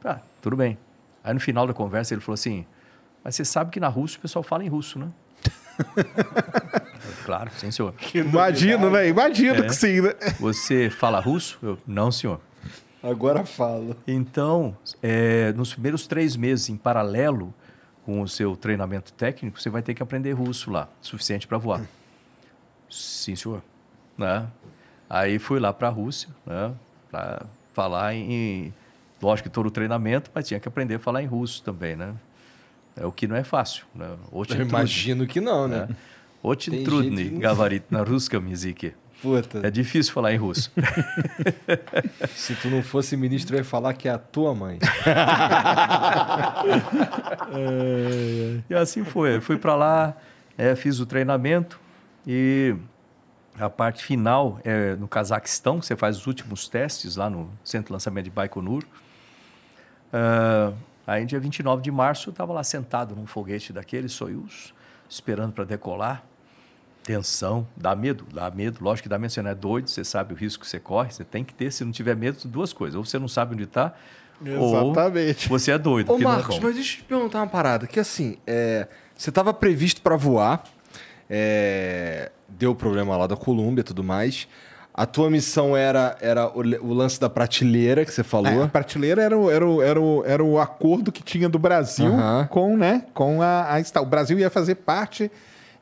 Ah, 0.05 0.19
tudo 0.43 0.55
bem. 0.55 0.77
Aí, 1.23 1.33
no 1.33 1.39
final 1.39 1.65
da 1.65 1.73
conversa, 1.73 2.13
ele 2.13 2.21
falou 2.21 2.35
assim, 2.35 2.67
mas 3.23 3.35
você 3.35 3.43
sabe 3.43 3.71
que 3.71 3.79
na 3.79 3.87
Rússia 3.87 4.19
o 4.19 4.21
pessoal 4.21 4.43
fala 4.43 4.63
em 4.63 4.67
russo, 4.67 4.99
né? 4.99 5.07
Claro, 7.26 7.50
sim, 7.58 7.72
senhor. 7.72 7.93
Imagino, 8.14 8.90
né? 8.90 9.08
Imagino 9.08 9.64
É. 9.64 9.68
que 9.68 9.74
sim, 9.76 10.02
né? 10.02 10.10
Você 10.40 10.90
fala 10.90 11.19
russo? 11.22 11.58
Eu, 11.61 11.77
não, 11.88 12.11
senhor. 12.11 12.40
Agora 13.02 13.45
falo. 13.45 13.95
Então, 14.06 14.76
é, 15.02 15.53
nos 15.53 15.72
primeiros 15.74 16.06
três 16.06 16.35
meses, 16.35 16.68
em 16.69 16.76
paralelo 16.76 17.53
com 18.06 18.22
o 18.22 18.27
seu 18.27 18.56
treinamento 18.58 19.14
técnico, 19.14 19.61
você 19.61 19.69
vai 19.69 19.82
ter 19.82 19.93
que 19.93 20.03
aprender 20.03 20.34
russo 20.34 20.69
lá, 20.69 20.90
suficiente 21.02 21.48
para 21.48 21.58
voar. 21.58 21.82
Sim, 22.90 23.35
senhor. 23.35 23.61
Né? 24.18 24.45
Aí 25.10 25.40
fui 25.40 25.60
lá 25.60 25.72
para 25.72 25.88
a 25.88 25.92
Rússia, 25.92 26.30
né? 26.45 26.74
para 27.10 27.43
falar 27.74 28.14
em. 28.14 28.74
Lógico 29.22 29.48
que 29.50 29.53
todo 29.53 29.68
o 29.68 29.72
treinamento, 29.72 30.30
mas 30.34 30.45
tinha 30.48 30.60
que 30.60 30.68
aprender 30.68 30.95
a 30.95 31.00
falar 31.00 31.24
em 31.24 31.26
russo 31.26 31.64
também, 31.64 31.95
né? 31.95 32.14
É 32.95 33.05
o 33.05 33.11
que 33.11 33.27
não 33.27 33.35
é 33.35 33.43
fácil. 33.43 33.85
Né? 33.95 34.07
Eu 34.31 34.61
imagino 34.61 35.25
que 35.25 35.41
não, 35.41 35.67
né? 35.67 35.88
né? 35.89 35.95
Otintrudny, 36.41 37.30
de... 37.30 37.38
gavarito 37.38 37.88
na 37.89 38.03
ruska 38.03 38.39
musique. 38.39 38.93
Puta. 39.22 39.65
É 39.65 39.72
difícil 39.72 40.11
falar 40.11 40.33
em 40.33 40.38
russo. 40.38 40.69
Se 42.35 42.53
tu 42.55 42.69
não 42.69 42.83
fosse 42.83 43.15
ministro, 43.15 43.55
eu 43.55 43.59
ia 43.59 43.63
falar 43.63 43.93
que 43.93 44.09
é 44.09 44.11
a 44.11 44.17
tua 44.17 44.53
mãe. 44.53 44.80
É, 47.55 47.59
é, 47.59 48.57
é. 48.57 48.61
E 48.69 48.73
assim 48.73 49.03
foi. 49.03 49.35
Eu 49.35 49.41
fui 49.41 49.57
para 49.57 49.75
lá, 49.75 50.17
é, 50.57 50.75
fiz 50.75 50.99
o 50.99 51.05
treinamento 51.05 51.80
e 52.25 52.75
a 53.59 53.69
parte 53.69 54.03
final 54.03 54.59
é 54.63 54.95
no 54.95 55.07
Cazaquistão, 55.07 55.81
você 55.81 55.95
faz 55.95 56.17
os 56.17 56.25
últimos 56.25 56.67
testes 56.67 57.15
lá 57.15 57.30
no 57.30 57.49
Centro 57.63 57.88
de 57.88 57.93
Lançamento 57.93 58.25
de 58.25 58.31
Baikonur. 58.31 58.83
Uh, 60.13 60.73
aí, 61.06 61.25
dia 61.25 61.40
29 61.40 61.82
de 61.82 61.91
março, 61.91 62.30
eu 62.30 62.32
estava 62.32 62.53
lá 62.53 62.64
sentado 62.64 63.15
num 63.15 63.25
foguete 63.25 63.73
daquele, 63.73 64.07
Soyuz, 64.09 64.73
esperando 65.09 65.53
para 65.53 65.64
decolar. 65.64 66.23
Tensão, 67.03 67.67
dá 67.75 67.93
medo, 67.95 68.25
dá 68.33 68.49
medo. 68.49 68.82
Lógico 68.82 69.03
que 69.03 69.09
dá 69.09 69.19
medo, 69.19 69.33
você 69.33 69.41
não 69.41 69.51
é 69.51 69.56
doido, 69.56 69.90
você 69.90 70.06
sabe 70.06 70.33
o 70.33 70.38
risco 70.38 70.64
que 70.64 70.69
você 70.69 70.80
corre, 70.80 71.11
você 71.11 71.25
tem 71.25 71.43
que 71.43 71.53
ter. 71.53 71.69
Se 71.72 71.83
não 71.83 71.91
tiver 71.91 72.15
medo, 72.15 72.38
duas 72.48 72.72
coisas. 72.72 72.95
Ou 72.95 73.03
você 73.03 73.19
não 73.19 73.27
sabe 73.27 73.56
onde 73.56 73.64
está, 73.64 73.93
ou 74.57 74.91
Exatamente. 74.91 75.49
você 75.49 75.72
é 75.72 75.77
doido. 75.77 76.11
Ô, 76.11 76.17
que 76.17 76.23
não 76.23 76.32
é 76.32 76.35
Marcos, 76.35 76.57
bom. 76.57 76.64
mas 76.64 76.75
deixa 76.75 76.98
eu 76.98 77.01
te 77.01 77.03
perguntar 77.03 77.40
uma 77.40 77.48
parada. 77.48 77.88
Que 77.88 77.99
assim, 77.99 78.38
é, 78.48 78.88
você 79.15 79.30
estava 79.30 79.53
previsto 79.53 80.01
para 80.01 80.15
voar, 80.15 80.64
é, 81.30 82.32
deu 82.48 82.75
problema 82.75 83.15
lá 83.15 83.27
da 83.27 83.35
Colômbia 83.35 83.82
e 83.82 83.83
tudo 83.83 84.03
mais. 84.03 84.48
A 84.93 85.05
tua 85.07 85.27
missão 85.30 85.75
era, 85.75 86.15
era 86.22 86.47
o, 86.47 86.59
o 86.59 86.93
lance 86.93 87.19
da 87.19 87.27
prateleira 87.30 88.05
que 88.05 88.13
você 88.13 88.22
É, 88.22 88.23
falou. 88.23 88.63
a 88.63 88.67
prateleira 88.67 89.23
era 89.23 89.35
o, 89.38 89.49
era, 89.49 89.67
o, 89.67 89.81
era, 89.81 89.99
o, 90.01 90.23
era 90.25 90.43
o 90.43 90.59
acordo 90.59 91.11
que 91.11 91.23
tinha 91.23 91.49
do 91.49 91.57
Brasil 91.57 92.13
Aham. 92.13 92.47
com, 92.49 92.77
né, 92.77 93.03
com 93.13 93.41
a, 93.41 93.75
a 93.75 94.01
O 94.01 94.05
Brasil 94.05 94.38
ia 94.38 94.51
fazer 94.51 94.75
parte 94.75 95.31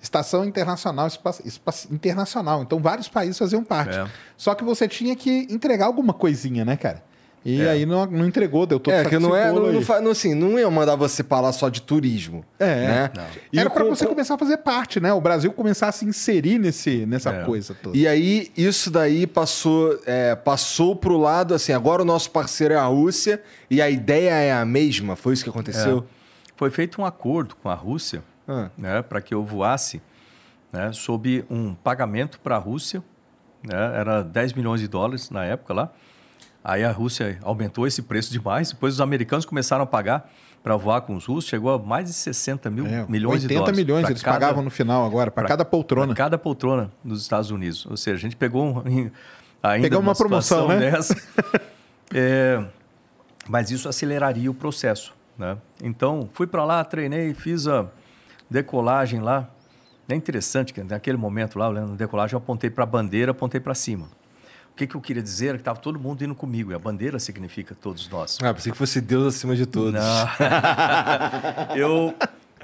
Estação 0.01 0.45
Internacional 0.45 1.07
Espa, 1.07 1.29
Espa- 1.45 1.73
Internacional. 1.91 2.61
Então 2.63 2.79
vários 2.79 3.07
países 3.09 3.37
faziam 3.37 3.63
parte. 3.63 3.97
É. 3.97 4.07
Só 4.37 4.55
que 4.55 4.63
você 4.63 4.87
tinha 4.87 5.15
que 5.15 5.45
entregar 5.49 5.85
alguma 5.87 6.13
coisinha, 6.13 6.63
né, 6.65 6.77
cara? 6.77 7.03
E 7.43 7.59
É. 7.59 7.69
aí 7.71 7.85
não, 7.87 8.05
não 8.05 8.25
entregou, 8.27 8.67
deu 8.67 8.79
todo 8.79 8.93
É, 8.93 9.03
que 9.03 9.17
não 9.17 9.35
é. 9.35 9.51
Não, 9.51 9.61
não, 9.61 9.69
aí. 9.69 9.83
fa- 9.83 9.99
não, 9.99 10.11
assim, 10.11 10.35
não 10.35 10.59
ia 10.59 10.69
mandar 10.69 10.95
você 10.95 11.25
lá 11.29 11.51
só 11.51 11.69
de 11.69 11.81
turismo. 11.81 12.45
É. 12.59 12.65
Né? 12.87 13.11
Não. 13.15 13.23
E 13.51 13.59
Era 13.59 13.67
para 13.69 13.83
você 13.83 14.03
co- 14.05 14.11
começar 14.11 14.35
a 14.35 14.37
fazer 14.37 14.57
parte, 14.57 14.99
né? 14.99 15.11
O 15.11 15.19
Brasil 15.19 15.51
começar 15.51 15.87
a 15.87 15.91
se 15.91 16.05
inserir 16.05 16.59
nesse, 16.59 17.03
nessa 17.07 17.31
É. 17.31 17.43
coisa 17.43 17.73
toda. 17.73 17.97
E 17.97 18.07
aí, 18.07 18.51
isso 18.55 18.91
daí 18.91 19.25
passou, 19.25 19.99
é, 20.05 20.35
passou 20.35 20.95
pro 20.95 21.17
lado, 21.17 21.55
assim, 21.55 21.73
agora 21.73 22.03
o 22.03 22.05
nosso 22.05 22.29
parceiro 22.29 22.75
é 22.75 22.77
a 22.77 22.85
Rússia 22.85 23.41
e 23.71 23.81
a 23.81 23.89
ideia 23.89 24.29
é 24.33 24.51
a 24.53 24.63
mesma. 24.63 25.15
Foi 25.15 25.33
isso 25.33 25.43
que 25.43 25.49
aconteceu? 25.49 26.05
Foi 26.55 26.69
feito 26.69 27.01
um 27.01 27.05
acordo 27.05 27.55
com 27.55 27.69
a 27.69 27.73
Rússia 27.73 28.23
Ah. 28.47 28.69
né, 28.77 29.01
para 29.01 29.19
que 29.19 29.33
eu 29.33 29.43
voasse 29.43 29.99
né, 30.71 30.91
sob 30.93 31.43
um 31.49 31.73
pagamento 31.73 32.39
para 32.39 32.55
a 32.55 32.59
Rússia. 32.59 33.03
Né, 33.63 33.75
era 33.95 34.21
10 34.23 34.53
milhões 34.53 34.79
de 34.79 34.87
dólares 34.87 35.31
na 35.31 35.43
época 35.43 35.73
lá. 35.73 35.91
Aí 36.63 36.83
a 36.83 36.91
Rússia 36.91 37.37
aumentou 37.41 37.87
esse 37.87 38.01
preço 38.01 38.31
demais. 38.31 38.71
Depois 38.71 38.93
os 38.95 39.01
americanos 39.01 39.45
começaram 39.45 39.83
a 39.83 39.87
pagar 39.87 40.31
para 40.63 40.75
voar 40.77 41.01
com 41.01 41.15
os 41.15 41.25
russos. 41.25 41.49
Chegou 41.49 41.73
a 41.73 41.79
mais 41.79 42.05
de 42.05 42.13
60 42.13 42.69
mil 42.69 42.85
É, 42.85 43.05
milhões 43.09 43.41
de 43.41 43.47
80 43.47 43.59
dólares. 43.59 43.77
milhões 43.77 44.01
pra 44.03 44.11
eles 44.11 44.21
cada- 44.21 44.39
pagavam 44.39 44.63
no 44.63 44.69
final 44.69 45.05
agora, 45.05 45.31
para 45.31 45.47
cada 45.47 45.65
poltrona. 45.65 46.07
pra 46.07 46.15
cada 46.15 46.37
poltrona 46.37 46.91
nos 47.03 47.21
Estados 47.21 47.49
Unidos. 47.49 47.85
Ou 47.87 47.97
seja, 47.97 48.17
a 48.17 48.19
gente 48.19 48.35
pegou 48.35 48.63
um, 48.63 49.09
ainda 49.63 49.87
Pegou 49.87 49.99
uma 49.99 50.13
promoção, 50.15 50.67
situação 50.69 50.79
né? 50.79 50.91
dessa. 50.91 51.15
É, 52.13 52.61
mas 53.47 53.71
isso 53.71 53.87
aceleraria 53.87 54.51
o 54.51 54.53
processo. 54.53 55.13
Né? 55.37 55.57
Então, 55.81 56.29
fui 56.33 56.45
para 56.45 56.65
lá, 56.65 56.83
treinei, 56.83 57.33
fiz 57.33 57.67
a 57.67 57.85
decolagem 58.49 59.21
lá. 59.21 59.49
É 60.09 60.13
interessante 60.15 60.73
que 60.73 60.83
naquele 60.83 61.15
momento 61.17 61.57
lá, 61.57 61.69
olhando 61.69 61.93
a 61.93 61.95
decolagem, 61.95 62.33
eu 62.33 62.37
apontei 62.39 62.69
para 62.69 62.83
a 62.83 62.85
bandeira, 62.87 63.31
apontei 63.31 63.61
para 63.61 63.73
cima. 63.73 64.07
O 64.71 64.75
que, 64.75 64.87
que 64.87 64.95
eu 64.95 65.01
queria 65.01 65.21
dizer 65.21 65.47
era 65.47 65.57
que 65.57 65.61
estava 65.61 65.79
todo 65.79 65.99
mundo 65.99 66.23
indo 66.23 66.33
comigo. 66.33 66.71
E 66.71 66.75
a 66.75 66.79
bandeira 66.79 67.19
significa 67.19 67.75
todos 67.75 68.09
nós. 68.09 68.37
Ah, 68.41 68.53
pensei 68.53 68.71
que 68.71 68.77
fosse 68.77 69.01
Deus 69.01 69.35
acima 69.35 69.55
de 69.55 69.65
todos. 69.65 69.93
Não. 69.93 70.01
eu 71.75 72.15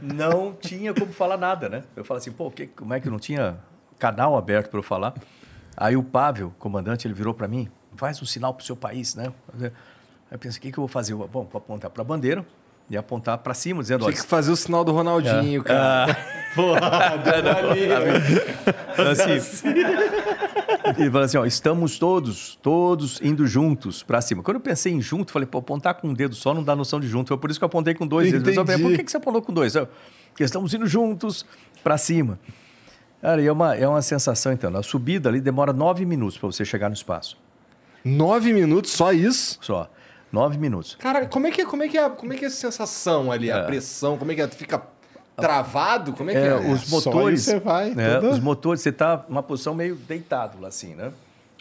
não 0.02 0.54
tinha 0.54 0.94
como 0.94 1.12
falar 1.12 1.38
nada, 1.38 1.70
né? 1.70 1.84
Eu 1.96 2.04
falei 2.04 2.20
assim, 2.20 2.32
pô, 2.32 2.50
que, 2.50 2.68
como 2.68 2.94
é 2.94 3.00
que 3.00 3.08
eu 3.08 3.12
não 3.12 3.20
tinha 3.20 3.58
canal 4.00 4.38
aberto 4.38 4.70
para 4.70 4.80
eu 4.80 4.84
falar? 4.84 5.14
Aí 5.76 5.96
o 5.96 6.04
Pavel, 6.04 6.54
comandante, 6.58 7.08
ele 7.08 7.14
virou 7.14 7.34
para 7.34 7.48
mim, 7.48 7.70
faz 7.96 8.22
um 8.22 8.26
sinal 8.26 8.54
para 8.54 8.64
o 8.64 8.66
seu 8.66 8.76
país, 8.76 9.16
né? 9.16 9.32
Aí 9.60 9.72
eu 10.32 10.40
pensei, 10.40 10.60
o 10.60 10.62
que, 10.62 10.72
que 10.72 10.78
eu 10.78 10.82
vou 10.82 10.88
fazer? 10.88 11.14
Bom, 11.14 11.28
vou 11.28 11.50
apontar 11.54 11.92
para 11.92 12.02
a 12.02 12.06
bandeira 12.06 12.46
e 12.90 12.98
apontar 12.98 13.38
para 13.40 13.54
cima, 13.54 13.82
dizendo... 13.82 14.06
Tinha 14.06 14.14
que 14.14 14.26
fazer 14.26 14.52
o 14.52 14.56
sinal 14.56 14.84
do 14.84 14.92
Ronaldinho, 14.92 15.64
cara. 15.64 16.18
assim, 19.12 19.74
e 20.98 21.06
falou 21.10 21.22
assim, 21.22 21.38
ó, 21.38 21.46
estamos 21.46 21.98
todos, 22.00 22.58
todos 22.62 23.20
indo 23.22 23.46
juntos 23.48 24.04
para 24.04 24.22
cima. 24.22 24.42
Quando 24.44 24.56
eu 24.58 24.62
pensei 24.62 24.94
em 24.94 25.02
junto, 25.02 25.32
falei, 25.32 25.46
pô, 25.48 25.58
apontar 25.60 25.96
com 25.96 26.08
um 26.10 26.14
dedo 26.14 26.36
só 26.36 26.54
não 26.54 26.64
dá 26.64 26.76
noção 26.76 27.00
de 27.00 27.08
junto. 27.08 27.28
Foi 27.30 27.38
por 27.38 27.50
isso 27.50 27.60
que 27.60 27.64
eu 27.64 27.68
apontei 27.68 27.94
com 27.94 28.06
dois 28.08 28.32
dedos. 28.32 28.56
Eu 28.56 28.66
falei, 28.66 28.82
por 28.82 28.92
que, 28.96 29.04
que 29.04 29.12
você 29.12 29.18
apontou 29.18 29.42
com 29.42 29.54
dois? 29.54 29.76
Eu, 29.76 29.88
Porque 30.30 30.44
estamos 30.44 30.74
indo 30.74 30.86
juntos 30.88 31.46
para 31.84 31.98
cima. 31.98 32.40
Cara, 33.22 33.42
e 33.42 33.48
é 33.48 33.52
uma, 33.52 33.76
é 33.76 33.88
uma 33.88 34.02
sensação, 34.02 34.52
então. 34.54 34.76
A 34.78 34.84
subida 34.84 35.28
ali 35.30 35.42
demora 35.42 35.74
nove 35.74 36.06
minutos 36.06 36.38
para 36.38 36.48
você 36.48 36.64
chegar 36.64 36.88
no 36.90 36.94
espaço. 36.96 37.38
Nove 38.06 38.54
minutos, 38.54 38.92
só 38.92 39.12
isso? 39.12 39.58
Só. 39.62 39.90
Nove 40.32 40.58
minutos. 40.58 40.96
Cara, 41.00 41.26
como 41.26 41.48
é 41.48 41.52
que, 41.52 41.66
como 41.66 41.84
é, 41.84 41.88
que 41.88 41.98
é, 41.98 42.10
como 42.10 42.34
é 42.34 42.36
que 42.38 42.46
é 42.46 42.48
essa 42.48 42.58
sensação 42.58 43.32
ali? 43.32 43.50
A 43.52 43.58
É. 43.58 43.64
pressão, 43.64 44.18
como 44.18 44.32
é 44.32 44.36
que 44.36 44.42
é? 44.42 44.48
Tu 44.48 44.56
fica 44.56 44.82
travado? 45.42 46.14
Como 46.14 46.30
é 46.30 46.34
que 46.34 46.40
É, 46.40 46.48
é? 46.48 46.56
os 46.56 46.84
aí 46.84 46.90
motores. 46.90 47.42
você 47.44 47.60
vai, 47.60 47.92
é, 47.92 48.16
toda- 48.16 48.30
Os 48.32 48.40
motores, 48.40 48.82
você 48.82 48.90
está 48.90 49.24
numa 49.30 49.44
posição 49.44 49.74
meio 49.76 49.96
deitado 49.96 50.60
lá 50.60 50.68
assim, 50.68 50.96
né? 50.96 51.14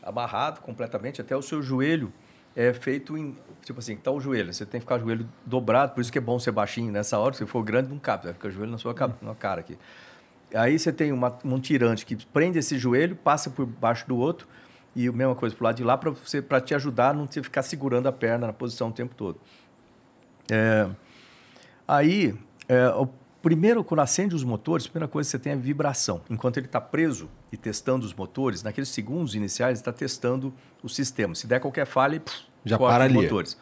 Amarrado 0.02 0.60
completamente, 0.60 1.20
até 1.20 1.36
o 1.36 1.42
seu 1.42 1.62
joelho 1.62 2.12
é 2.54 2.72
feito 2.72 3.16
em. 3.18 3.36
Tipo 3.64 3.80
assim, 3.80 3.96
tá 3.96 4.10
o 4.10 4.20
joelho, 4.20 4.52
você 4.54 4.64
tem 4.64 4.80
que 4.80 4.84
ficar 4.84 4.96
o 4.96 5.00
joelho 5.00 5.28
dobrado, 5.44 5.92
por 5.92 6.00
isso 6.00 6.10
que 6.12 6.18
é 6.18 6.20
bom 6.20 6.38
ser 6.38 6.52
baixinho 6.52 6.90
nessa 6.92 7.18
hora, 7.18 7.34
se 7.34 7.44
for 7.44 7.62
grande, 7.64 7.88
não 7.90 7.98
cabe, 7.98 8.24
vai 8.24 8.32
ficar 8.32 8.48
o 8.48 8.50
joelho 8.50 8.70
na 8.70 8.78
sua 8.78 8.94
ca- 8.94 9.10
na 9.20 9.34
cara 9.34 9.60
aqui. 9.60 9.76
Aí 10.54 10.78
você 10.78 10.92
tem 10.92 11.10
uma- 11.12 11.36
um 11.44 11.58
tirante 11.58 12.06
que 12.06 12.14
prende 12.26 12.58
esse 12.58 12.78
joelho, 12.78 13.16
passa 13.16 13.50
por 13.50 13.66
baixo 13.66 14.06
do 14.06 14.16
outro, 14.16 14.46
e 14.94 15.08
a 15.08 15.12
mesma 15.12 15.34
coisa 15.34 15.54
pro 15.56 15.64
lado 15.64 15.76
de 15.76 15.82
lá, 15.84 15.98
para 15.98 16.10
você 16.12 16.40
para 16.40 16.60
te 16.60 16.72
ajudar 16.74 17.10
a 17.10 17.12
não 17.12 17.26
você 17.26 17.42
ficar 17.42 17.62
segurando 17.62 18.06
a 18.06 18.12
perna 18.12 18.46
na 18.46 18.52
posição 18.52 18.88
o 18.88 18.92
tempo 18.92 19.14
todo. 19.16 19.38
É, 20.50 20.88
Aí, 21.88 22.34
é, 22.68 22.88
o 22.90 23.08
primeiro, 23.46 23.84
quando 23.84 24.00
acende 24.00 24.34
os 24.34 24.42
motores, 24.42 24.86
a 24.86 24.88
primeira 24.88 25.06
coisa 25.06 25.28
que 25.28 25.30
você 25.30 25.38
tem 25.38 25.52
é 25.52 25.56
vibração. 25.56 26.20
Enquanto 26.28 26.56
ele 26.56 26.66
está 26.66 26.80
preso 26.80 27.30
e 27.52 27.56
testando 27.56 28.04
os 28.04 28.12
motores, 28.12 28.60
naqueles 28.64 28.88
segundos 28.88 29.36
iniciais, 29.36 29.78
ele 29.78 29.82
está 29.82 29.92
testando 29.92 30.52
o 30.82 30.88
sistema. 30.88 31.32
Se 31.32 31.46
der 31.46 31.60
qualquer 31.60 31.86
falha, 31.86 32.18
pff, 32.18 32.44
Já 32.64 32.76
para 32.76 33.04
os 33.04 33.10
ali. 33.12 33.14
motores. 33.14 33.56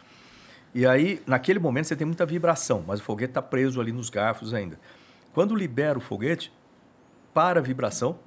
E 0.75 0.87
aí, 0.87 1.21
naquele 1.27 1.59
momento, 1.59 1.85
você 1.89 1.95
tem 1.97 2.07
muita 2.07 2.25
vibração, 2.25 2.83
mas 2.87 2.99
o 2.99 3.03
foguete 3.03 3.33
está 3.33 3.43
preso 3.43 3.79
ali 3.79 3.93
nos 3.93 4.09
garfos 4.09 4.55
ainda. 4.55 4.81
Quando 5.35 5.55
libera 5.55 5.99
o 5.99 6.01
foguete, 6.01 6.51
para 7.35 7.61
a 7.61 7.63
vibração. 7.63 8.19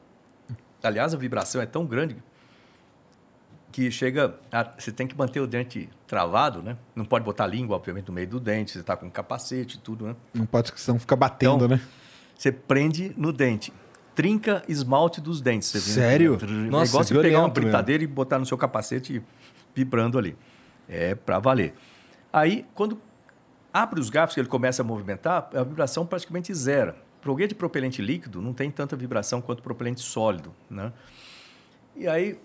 Aliás, 0.84 1.12
a 1.16 1.18
vibração 1.18 1.60
é 1.60 1.66
tão 1.66 1.88
grande 1.88 2.18
que 3.78 3.92
chega. 3.92 4.34
A, 4.52 4.64
você 4.64 4.92
tem 4.92 5.06
que 5.06 5.16
manter 5.16 5.40
o 5.40 5.46
dente 5.46 5.88
travado, 6.08 6.64
né? 6.64 6.76
Não 6.96 7.06
pode 7.06 7.24
botar 7.24 7.44
a 7.44 7.48
língua, 7.48 7.76
obviamente, 7.76 8.08
no 8.08 8.14
meio 8.14 8.28
do 8.28 8.40
dente. 8.40 8.72
Você 8.72 8.80
está 8.80 8.98
com 8.98 9.08
capacete 9.08 9.78
e 9.78 9.80
tudo, 9.80 10.08
né? 10.08 10.16
Não 10.34 10.48
pode, 10.48 10.72
senão 10.78 10.98
fica 10.98 11.16
batendo, 11.16 11.66
Então, 11.66 11.68
né? 11.68 11.82
Você 12.36 12.52
prende 12.52 13.14
no 13.16 13.32
dente. 13.32 13.72
Trinca 14.16 14.64
esmalte 14.68 15.22
dos 15.22 15.42
dentes. 15.42 15.70
Você? 15.70 15.80
Sério? 15.80 16.40
É 16.42 16.46
Nossa, 16.48 16.90
igual 16.90 17.04
você 17.04 17.22
pegar 17.22 17.40
uma 17.40 17.50
britadeira 17.50 18.04
e 18.04 18.08
botar 18.08 18.40
no 18.40 18.48
seu 18.48 18.58
capacete 18.58 19.22
vibrando 19.76 20.18
ali. 20.18 20.36
É 20.90 21.14
para 21.14 21.38
valer. 21.38 21.76
Aí, 22.34 22.66
quando 22.74 23.00
abre 23.72 24.00
os 24.00 24.10
garfos 24.10 24.34
que 24.34 24.40
ele 24.40 24.48
começa 24.48 24.82
a 24.82 24.86
movimentar, 24.86 25.52
a 25.54 25.64
vibração 25.64 26.04
praticamente 26.04 26.52
zera. 26.52 26.96
Foguete 27.22 27.50
de 27.50 27.56
propelente 27.56 28.02
líquido 28.02 28.42
não 28.42 28.54
tem 28.54 28.72
tanta 28.72 28.96
vibração 28.96 29.40
quanto 29.40 29.62
propelente 29.62 30.02
sólido, 30.02 30.52
né? 30.68 30.92
E 31.96 32.08
aí, 32.08 32.40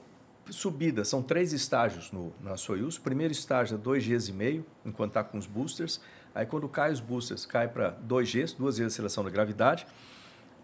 subida, 0.50 1.04
são 1.04 1.22
três 1.22 1.52
estágios 1.52 2.10
no, 2.12 2.32
na 2.42 2.56
Soyuz. 2.56 2.96
O 2.96 3.00
primeiro 3.00 3.32
estágio 3.32 3.74
é 3.74 3.78
2 3.78 4.06
Gs 4.06 4.28
e 4.30 4.32
meio, 4.32 4.66
enquanto 4.84 5.10
está 5.10 5.24
com 5.24 5.38
os 5.38 5.46
boosters. 5.46 6.00
Aí, 6.34 6.46
quando 6.46 6.68
cai 6.68 6.90
os 6.92 7.00
boosters, 7.00 7.44
cai 7.46 7.68
para 7.68 7.90
2 7.90 8.30
Gs, 8.32 8.54
duas 8.58 8.78
vezes 8.78 8.92
a 8.94 8.96
seleção 8.96 9.22
da 9.24 9.30
gravidade. 9.30 9.86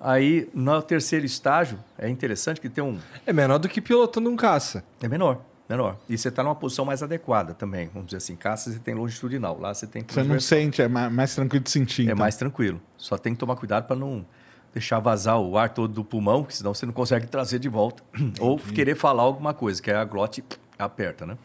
Aí, 0.00 0.48
no 0.54 0.80
terceiro 0.80 1.26
estágio, 1.26 1.78
é 1.98 2.08
interessante 2.08 2.60
que 2.60 2.68
tem 2.68 2.82
um... 2.82 2.98
É 3.26 3.32
menor 3.32 3.58
do 3.58 3.68
que 3.68 3.80
pilotando 3.80 4.30
um 4.30 4.36
caça. 4.36 4.84
É 5.02 5.08
menor, 5.08 5.42
menor. 5.68 5.98
E 6.08 6.16
você 6.16 6.28
está 6.28 6.42
numa 6.42 6.54
posição 6.54 6.84
mais 6.84 7.02
adequada 7.02 7.52
também. 7.52 7.88
Vamos 7.88 8.06
dizer 8.06 8.18
assim, 8.18 8.36
caça 8.36 8.70
você 8.70 8.78
tem 8.78 8.94
longitudinal, 8.94 9.58
lá 9.58 9.74
você 9.74 9.86
tem 9.86 10.04
Você 10.06 10.22
não 10.22 10.38
sente, 10.38 10.80
é 10.80 10.86
ma- 10.88 11.10
mais 11.10 11.34
tranquilo 11.34 11.64
de 11.64 11.70
sentir. 11.70 12.02
É 12.02 12.04
então. 12.06 12.16
mais 12.16 12.36
tranquilo. 12.36 12.80
Só 12.96 13.18
tem 13.18 13.34
que 13.34 13.40
tomar 13.40 13.56
cuidado 13.56 13.86
para 13.86 13.96
não 13.96 14.24
deixar 14.72 14.98
vazar 15.00 15.38
o 15.40 15.56
ar 15.58 15.70
todo 15.70 15.92
do 15.92 16.04
pulmão, 16.04 16.44
que 16.44 16.56
senão 16.56 16.72
você 16.74 16.84
não 16.86 16.92
consegue 16.92 17.26
trazer 17.26 17.58
de 17.58 17.68
volta. 17.68 18.02
Ou 18.40 18.58
querer 18.58 18.94
falar 18.96 19.22
alguma 19.22 19.52
coisa, 19.54 19.80
que 19.82 19.90
é 19.90 19.96
a 19.96 20.04
glote 20.04 20.44
aperta, 20.78 21.26
né? 21.26 21.36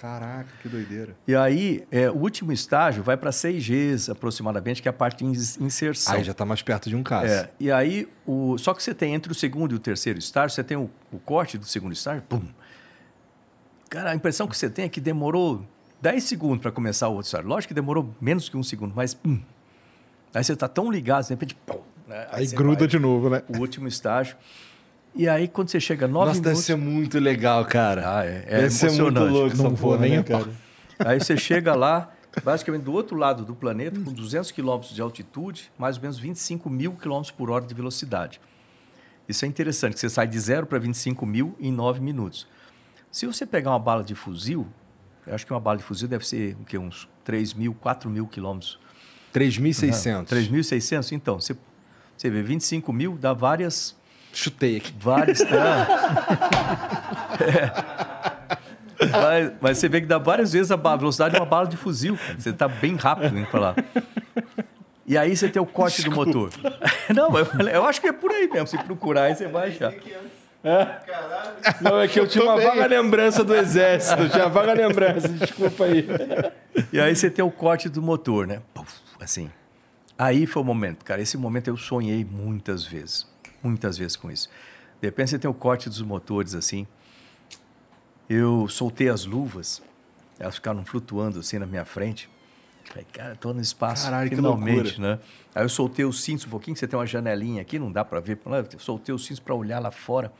Caraca, 0.00 0.46
que 0.62 0.68
doideira. 0.68 1.16
E 1.26 1.34
aí, 1.34 1.84
é, 1.90 2.08
o 2.08 2.14
último 2.14 2.52
estágio 2.52 3.02
vai 3.02 3.16
para 3.16 3.32
6 3.32 3.66
Gs 3.68 4.08
aproximadamente, 4.12 4.80
que 4.80 4.86
é 4.88 4.90
a 4.90 4.92
parte 4.92 5.18
de 5.18 5.24
ins- 5.24 5.58
inserção. 5.60 6.14
Aí 6.14 6.22
já 6.22 6.32
tá 6.32 6.44
mais 6.44 6.62
perto 6.62 6.88
de 6.88 6.94
um 6.94 7.02
caça. 7.02 7.26
É, 7.26 7.50
e 7.58 7.70
aí, 7.72 8.08
o, 8.24 8.56
só 8.58 8.72
que 8.74 8.82
você 8.82 8.94
tem 8.94 9.12
entre 9.14 9.32
o 9.32 9.34
segundo 9.34 9.72
e 9.72 9.74
o 9.74 9.78
terceiro 9.80 10.16
estágio, 10.18 10.54
você 10.54 10.62
tem 10.62 10.76
o, 10.76 10.88
o 11.12 11.18
corte 11.18 11.58
do 11.58 11.64
segundo 11.66 11.92
estágio, 11.94 12.22
pum. 12.28 12.42
Cara, 13.90 14.10
a 14.10 14.14
impressão 14.14 14.46
que 14.46 14.56
você 14.56 14.70
tem 14.70 14.84
é 14.84 14.88
que 14.88 15.00
demorou 15.00 15.64
10 16.00 16.22
segundos 16.22 16.60
para 16.62 16.70
começar 16.70 17.08
o 17.08 17.14
outro 17.14 17.26
estágio. 17.26 17.48
Lógico 17.48 17.68
que 17.68 17.74
demorou 17.74 18.14
menos 18.20 18.48
que 18.48 18.56
um 18.56 18.62
segundo, 18.62 18.92
mas 18.94 19.14
pum. 19.14 19.40
Aí 20.32 20.44
você 20.44 20.52
está 20.52 20.68
tão 20.68 20.92
ligado, 20.92 21.24
de 21.24 21.30
repente, 21.30 21.56
pum, 21.66 21.80
né? 22.08 22.26
Aí 22.32 22.46
você 22.46 22.56
gruda 22.56 22.80
vai, 22.80 22.88
de 22.88 22.98
novo, 22.98 23.28
né? 23.28 23.42
O 23.48 23.58
último 23.58 23.86
estágio. 23.86 24.36
E 25.14 25.28
aí, 25.28 25.46
quando 25.48 25.68
você 25.68 25.80
chega 25.80 26.06
a 26.06 26.08
9 26.08 26.26
Nossa, 26.26 26.40
deve 26.40 26.48
minutos... 26.50 26.64
ser 26.64 26.76
muito 26.76 27.18
legal, 27.18 27.64
cara. 27.64 28.18
Ah, 28.18 28.24
é, 28.24 28.44
é 28.46 28.60
deve 28.62 28.70
ser 28.70 28.86
muito 28.86 29.00
emocionante. 29.00 29.32
louco 29.32 29.56
Não 29.56 29.74
vou 29.74 29.92
porra, 29.92 30.02
nem 30.02 30.16
né, 30.18 30.22
cara? 30.22 30.48
Aí 31.00 31.20
você 31.20 31.36
chega 31.36 31.74
lá, 31.74 32.12
basicamente 32.42 32.82
do 32.82 32.92
outro 32.92 33.16
lado 33.16 33.44
do 33.44 33.54
planeta, 33.54 34.00
com 34.00 34.12
200 34.12 34.50
quilômetros 34.50 34.94
de 34.94 35.00
altitude, 35.00 35.70
mais 35.78 35.96
ou 35.96 36.02
menos 36.02 36.18
25 36.18 36.68
mil 36.70 36.92
quilômetros 36.92 37.30
por 37.30 37.50
hora 37.50 37.64
de 37.64 37.74
velocidade. 37.74 38.40
Isso 39.28 39.44
é 39.44 39.48
interessante, 39.48 39.94
que 39.94 40.00
você 40.00 40.08
sai 40.08 40.26
de 40.26 40.38
zero 40.38 40.66
para 40.66 40.78
25 40.78 41.26
mil 41.26 41.54
em 41.60 41.70
9 41.70 42.00
minutos. 42.00 42.46
Se 43.10 43.26
você 43.26 43.44
pegar 43.44 43.70
uma 43.70 43.78
bala 43.78 44.02
de 44.02 44.14
fuzil, 44.14 44.66
eu 45.26 45.34
acho 45.34 45.44
que 45.44 45.52
uma 45.52 45.60
bala 45.60 45.76
de 45.78 45.84
fuzil 45.84 46.08
deve 46.08 46.26
ser 46.26 46.56
o 46.60 46.64
quê? 46.64 46.78
uns 46.78 47.08
3 47.24 47.54
mil, 47.54 47.74
4 47.74 48.08
mil 48.08 48.26
quilômetros. 48.26 48.78
3.600. 49.34 50.26
3.600? 50.26 51.12
Então, 51.12 51.38
você, 51.38 51.56
você 52.20 52.30
vê 52.30 52.42
25 52.42 52.92
mil, 52.92 53.16
dá 53.18 53.32
várias... 53.32 53.96
Chutei 54.32 54.76
aqui. 54.76 54.92
Várias... 54.98 55.40
É. 57.40 57.70
Mas, 59.12 59.52
mas 59.60 59.78
você 59.78 59.88
vê 59.88 60.00
que 60.00 60.06
dá 60.06 60.18
várias 60.18 60.52
vezes 60.52 60.72
a 60.72 60.76
velocidade 60.76 61.34
de 61.34 61.40
uma 61.40 61.46
bala 61.46 61.66
de 61.68 61.76
fuzil. 61.76 62.16
cara. 62.16 62.34
Você 62.38 62.50
está 62.50 62.66
bem 62.66 62.96
rápido 62.96 63.38
indo 63.38 63.46
para 63.46 63.60
lá. 63.60 63.74
E 65.06 65.16
aí 65.16 65.36
você 65.36 65.48
tem 65.48 65.62
o 65.62 65.66
corte 65.66 66.02
do 66.02 66.10
motor. 66.10 66.50
Não, 67.14 67.30
mas 67.30 67.48
eu, 67.58 67.68
eu 67.68 67.84
acho 67.86 68.00
que 68.00 68.08
é 68.08 68.12
por 68.12 68.30
aí 68.30 68.48
mesmo. 68.48 68.66
Se 68.66 68.76
procurar, 68.78 69.24
aí 69.24 69.34
você 69.34 69.46
vai 69.46 69.68
achar. 69.68 69.94
Não, 71.80 72.00
é 72.00 72.08
que 72.08 72.18
eu 72.18 72.26
tinha 72.26 72.44
uma 72.44 72.60
vaga 72.60 72.86
lembrança 72.86 73.44
do 73.44 73.54
exército. 73.54 74.22
Eu 74.22 74.28
tinha 74.28 74.44
uma 74.44 74.50
vaga 74.50 74.72
lembrança, 74.72 75.28
desculpa 75.28 75.84
aí. 75.84 76.06
E 76.92 77.00
aí 77.00 77.14
você 77.14 77.30
tem 77.30 77.44
o 77.44 77.50
corte 77.50 77.88
do 77.88 78.02
motor, 78.02 78.46
né? 78.46 78.60
Puf, 78.74 78.92
assim. 79.20 79.50
Aí 80.18 80.46
foi 80.46 80.62
o 80.62 80.64
momento, 80.64 81.04
cara. 81.04 81.22
Esse 81.22 81.36
momento 81.38 81.68
eu 81.68 81.76
sonhei 81.76 82.24
muitas 82.24 82.84
vezes. 82.84 83.26
Muitas 83.62 83.96
vezes 83.96 84.16
com 84.16 84.30
isso. 84.30 84.48
De 85.00 85.06
repente 85.06 85.30
você 85.30 85.38
tem 85.38 85.48
o 85.48 85.54
corte 85.54 85.88
dos 85.88 86.02
motores, 86.02 86.54
assim. 86.54 86.86
Eu 88.28 88.66
soltei 88.68 89.08
as 89.08 89.24
luvas. 89.24 89.80
Elas 90.38 90.56
ficaram 90.56 90.84
flutuando 90.84 91.38
assim 91.38 91.58
na 91.58 91.66
minha 91.66 91.84
frente. 91.84 92.28
Falei, 92.84 93.06
cara, 93.12 93.36
tô 93.36 93.52
no 93.52 93.60
espaço 93.60 94.04
Caralho, 94.04 94.30
finalmente, 94.30 95.00
né? 95.00 95.18
Aí 95.54 95.62
eu 95.62 95.68
soltei 95.68 96.04
os 96.04 96.22
cintos 96.22 96.46
um 96.46 96.48
pouquinho, 96.48 96.76
você 96.76 96.86
tem 96.86 96.98
uma 96.98 97.06
janelinha 97.06 97.60
aqui, 97.60 97.78
não 97.78 97.92
dá 97.92 98.04
para 98.04 98.18
ver. 98.18 98.38
Eu 98.72 98.78
soltei 98.78 99.14
os 99.14 99.24
cintos 99.24 99.40
para 99.40 99.54
olhar 99.54 99.78
lá 99.78 99.90
fora. 99.90 100.32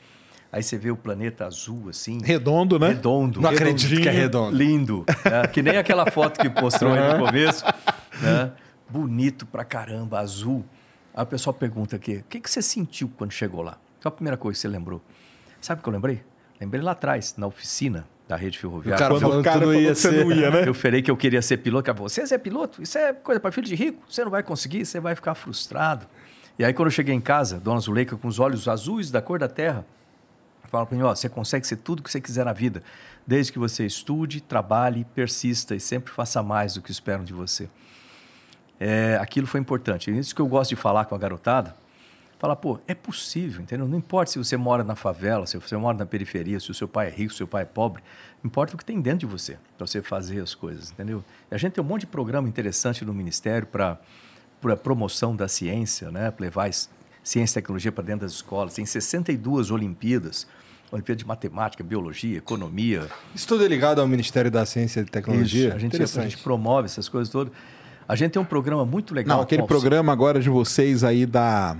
Aí 0.50 0.62
você 0.62 0.78
vê 0.78 0.90
o 0.90 0.96
planeta 0.96 1.46
azul, 1.46 1.90
assim. 1.90 2.18
Redondo, 2.24 2.78
né? 2.78 2.88
Redondo. 2.88 3.40
Não 3.40 3.50
acredito 3.50 4.00
que 4.00 4.08
é 4.08 4.12
redondo. 4.12 4.56
Lindo. 4.56 5.04
né? 5.24 5.46
Que 5.46 5.60
nem 5.60 5.76
aquela 5.76 6.10
foto 6.10 6.40
que 6.40 6.48
mostrou 6.48 6.94
aí 6.94 7.12
no 7.12 7.26
começo. 7.26 7.64
né? 8.22 8.52
Bonito 8.88 9.46
pra 9.46 9.64
caramba, 9.64 10.18
azul. 10.20 10.64
Aí 11.14 11.22
o 11.22 11.26
pessoal 11.26 11.54
pergunta 11.54 11.96
aqui, 11.96 12.16
o 12.16 12.24
que, 12.24 12.40
que 12.40 12.50
você 12.50 12.62
sentiu 12.62 13.10
quando 13.16 13.32
chegou 13.32 13.62
lá? 13.62 13.78
Qual 14.00 14.12
a 14.12 14.16
primeira 14.16 14.36
coisa 14.36 14.56
que 14.56 14.60
você 14.60 14.68
lembrou? 14.68 15.02
Sabe 15.60 15.80
o 15.80 15.82
que 15.82 15.88
eu 15.88 15.92
lembrei? 15.92 16.22
Lembrei 16.60 16.82
lá 16.82 16.92
atrás, 16.92 17.34
na 17.36 17.46
oficina 17.46 18.06
da 18.26 18.36
rede 18.36 18.58
ferroviária. 18.58 18.94
O 18.94 18.98
cara 18.98 19.20
Quando 19.20 19.40
o 19.40 19.42
cara 19.42 19.66
não 19.66 19.74
ia 19.74 19.94
ser. 19.94 20.24
não 20.24 20.32
ia, 20.32 20.50
né? 20.50 20.68
Eu 20.68 20.74
falei 20.74 21.02
que 21.02 21.10
eu 21.10 21.16
queria 21.16 21.42
ser 21.42 21.58
piloto. 21.58 21.86
Cara, 21.86 21.98
você 21.98 22.34
é 22.34 22.38
piloto? 22.38 22.82
Isso 22.82 22.98
é 22.98 23.12
coisa 23.12 23.40
para 23.40 23.50
filho 23.50 23.66
de 23.66 23.74
rico. 23.74 24.02
Você 24.08 24.22
não 24.22 24.30
vai 24.30 24.42
conseguir, 24.42 24.84
você 24.84 25.00
vai 25.00 25.14
ficar 25.14 25.34
frustrado. 25.34 26.06
E 26.58 26.64
aí, 26.64 26.72
quando 26.72 26.86
eu 26.86 26.92
cheguei 26.92 27.14
em 27.14 27.20
casa, 27.20 27.58
Dona 27.58 27.80
Zuleika, 27.80 28.16
com 28.16 28.28
os 28.28 28.38
olhos 28.38 28.68
azuis 28.68 29.10
da 29.10 29.22
cor 29.22 29.38
da 29.38 29.48
terra, 29.48 29.86
Fala 30.68 30.84
para 30.84 30.96
mim, 30.96 31.02
ó, 31.02 31.14
você 31.14 31.28
consegue 31.28 31.66
ser 31.66 31.76
tudo 31.76 32.02
que 32.02 32.10
você 32.10 32.20
quiser 32.20 32.44
na 32.44 32.52
vida, 32.52 32.82
desde 33.26 33.50
que 33.52 33.58
você 33.58 33.86
estude, 33.86 34.40
trabalhe, 34.40 35.04
persista 35.14 35.74
e 35.74 35.80
sempre 35.80 36.12
faça 36.12 36.42
mais 36.42 36.74
do 36.74 36.82
que 36.82 36.90
esperam 36.90 37.24
de 37.24 37.32
você. 37.32 37.68
É, 38.80 39.18
aquilo 39.20 39.46
foi 39.46 39.60
importante. 39.60 40.16
Isso 40.16 40.34
que 40.34 40.40
eu 40.40 40.46
gosto 40.46 40.70
de 40.70 40.76
falar 40.76 41.04
com 41.06 41.14
a 41.14 41.18
garotada. 41.18 41.74
Falar, 42.38 42.54
pô, 42.54 42.78
é 42.86 42.94
possível, 42.94 43.60
entendeu? 43.60 43.88
Não 43.88 43.98
importa 43.98 44.30
se 44.30 44.38
você 44.38 44.56
mora 44.56 44.84
na 44.84 44.94
favela, 44.94 45.44
se 45.44 45.56
você 45.58 45.76
mora 45.76 45.98
na 45.98 46.06
periferia, 46.06 46.60
se 46.60 46.70
o 46.70 46.74
seu 46.74 46.86
pai 46.86 47.08
é 47.08 47.10
rico, 47.10 47.30
se 47.30 47.34
o 47.34 47.38
seu 47.38 47.48
pai 47.48 47.62
é 47.62 47.66
pobre. 47.66 48.00
Importa 48.44 48.74
o 48.74 48.78
que 48.78 48.84
tem 48.84 49.00
dentro 49.00 49.20
de 49.20 49.26
você, 49.26 49.58
para 49.76 49.84
você 49.84 50.00
fazer 50.00 50.40
as 50.40 50.54
coisas, 50.54 50.92
entendeu? 50.92 51.24
E 51.50 51.54
a 51.54 51.58
gente 51.58 51.72
tem 51.72 51.82
um 51.82 51.86
monte 51.86 52.02
de 52.02 52.06
programa 52.06 52.48
interessante 52.48 53.04
no 53.04 53.12
Ministério 53.12 53.66
para 53.66 53.98
a 54.64 54.76
promoção 54.76 55.34
da 55.34 55.48
ciência, 55.48 56.12
né? 56.12 56.30
Para 56.30 56.44
levar 56.44 56.70
ciência 57.24 57.58
e 57.58 57.60
tecnologia 57.60 57.90
para 57.90 58.04
dentro 58.04 58.20
das 58.20 58.34
escolas. 58.34 58.74
Tem 58.74 58.86
62 58.86 59.72
Olimpíadas. 59.72 60.46
Olimpíada 60.90 61.18
de 61.18 61.26
Matemática, 61.26 61.84
Biologia, 61.84 62.38
Economia, 62.38 63.06
Isso 63.34 63.46
tudo 63.46 63.62
é 63.62 63.68
ligado 63.68 64.00
ao 64.00 64.08
Ministério 64.08 64.50
da 64.50 64.64
Ciência 64.64 65.00
e 65.00 65.04
Tecnologia? 65.04 65.68
isso, 65.68 65.76
a 65.76 65.78
gente, 65.78 66.02
a 66.02 66.22
gente 66.22 66.38
promove 66.38 66.86
essas 66.86 67.10
coisas 67.10 67.30
todas. 67.30 67.52
A 68.08 68.16
gente 68.16 68.32
tem 68.32 68.40
um 68.40 68.44
programa 68.44 68.86
muito 68.86 69.14
legal. 69.14 69.36
Não, 69.36 69.44
aquele 69.44 69.64
programa 69.64 70.10
agora 70.10 70.40
de 70.40 70.48
vocês 70.48 71.04
aí 71.04 71.26
da 71.26 71.76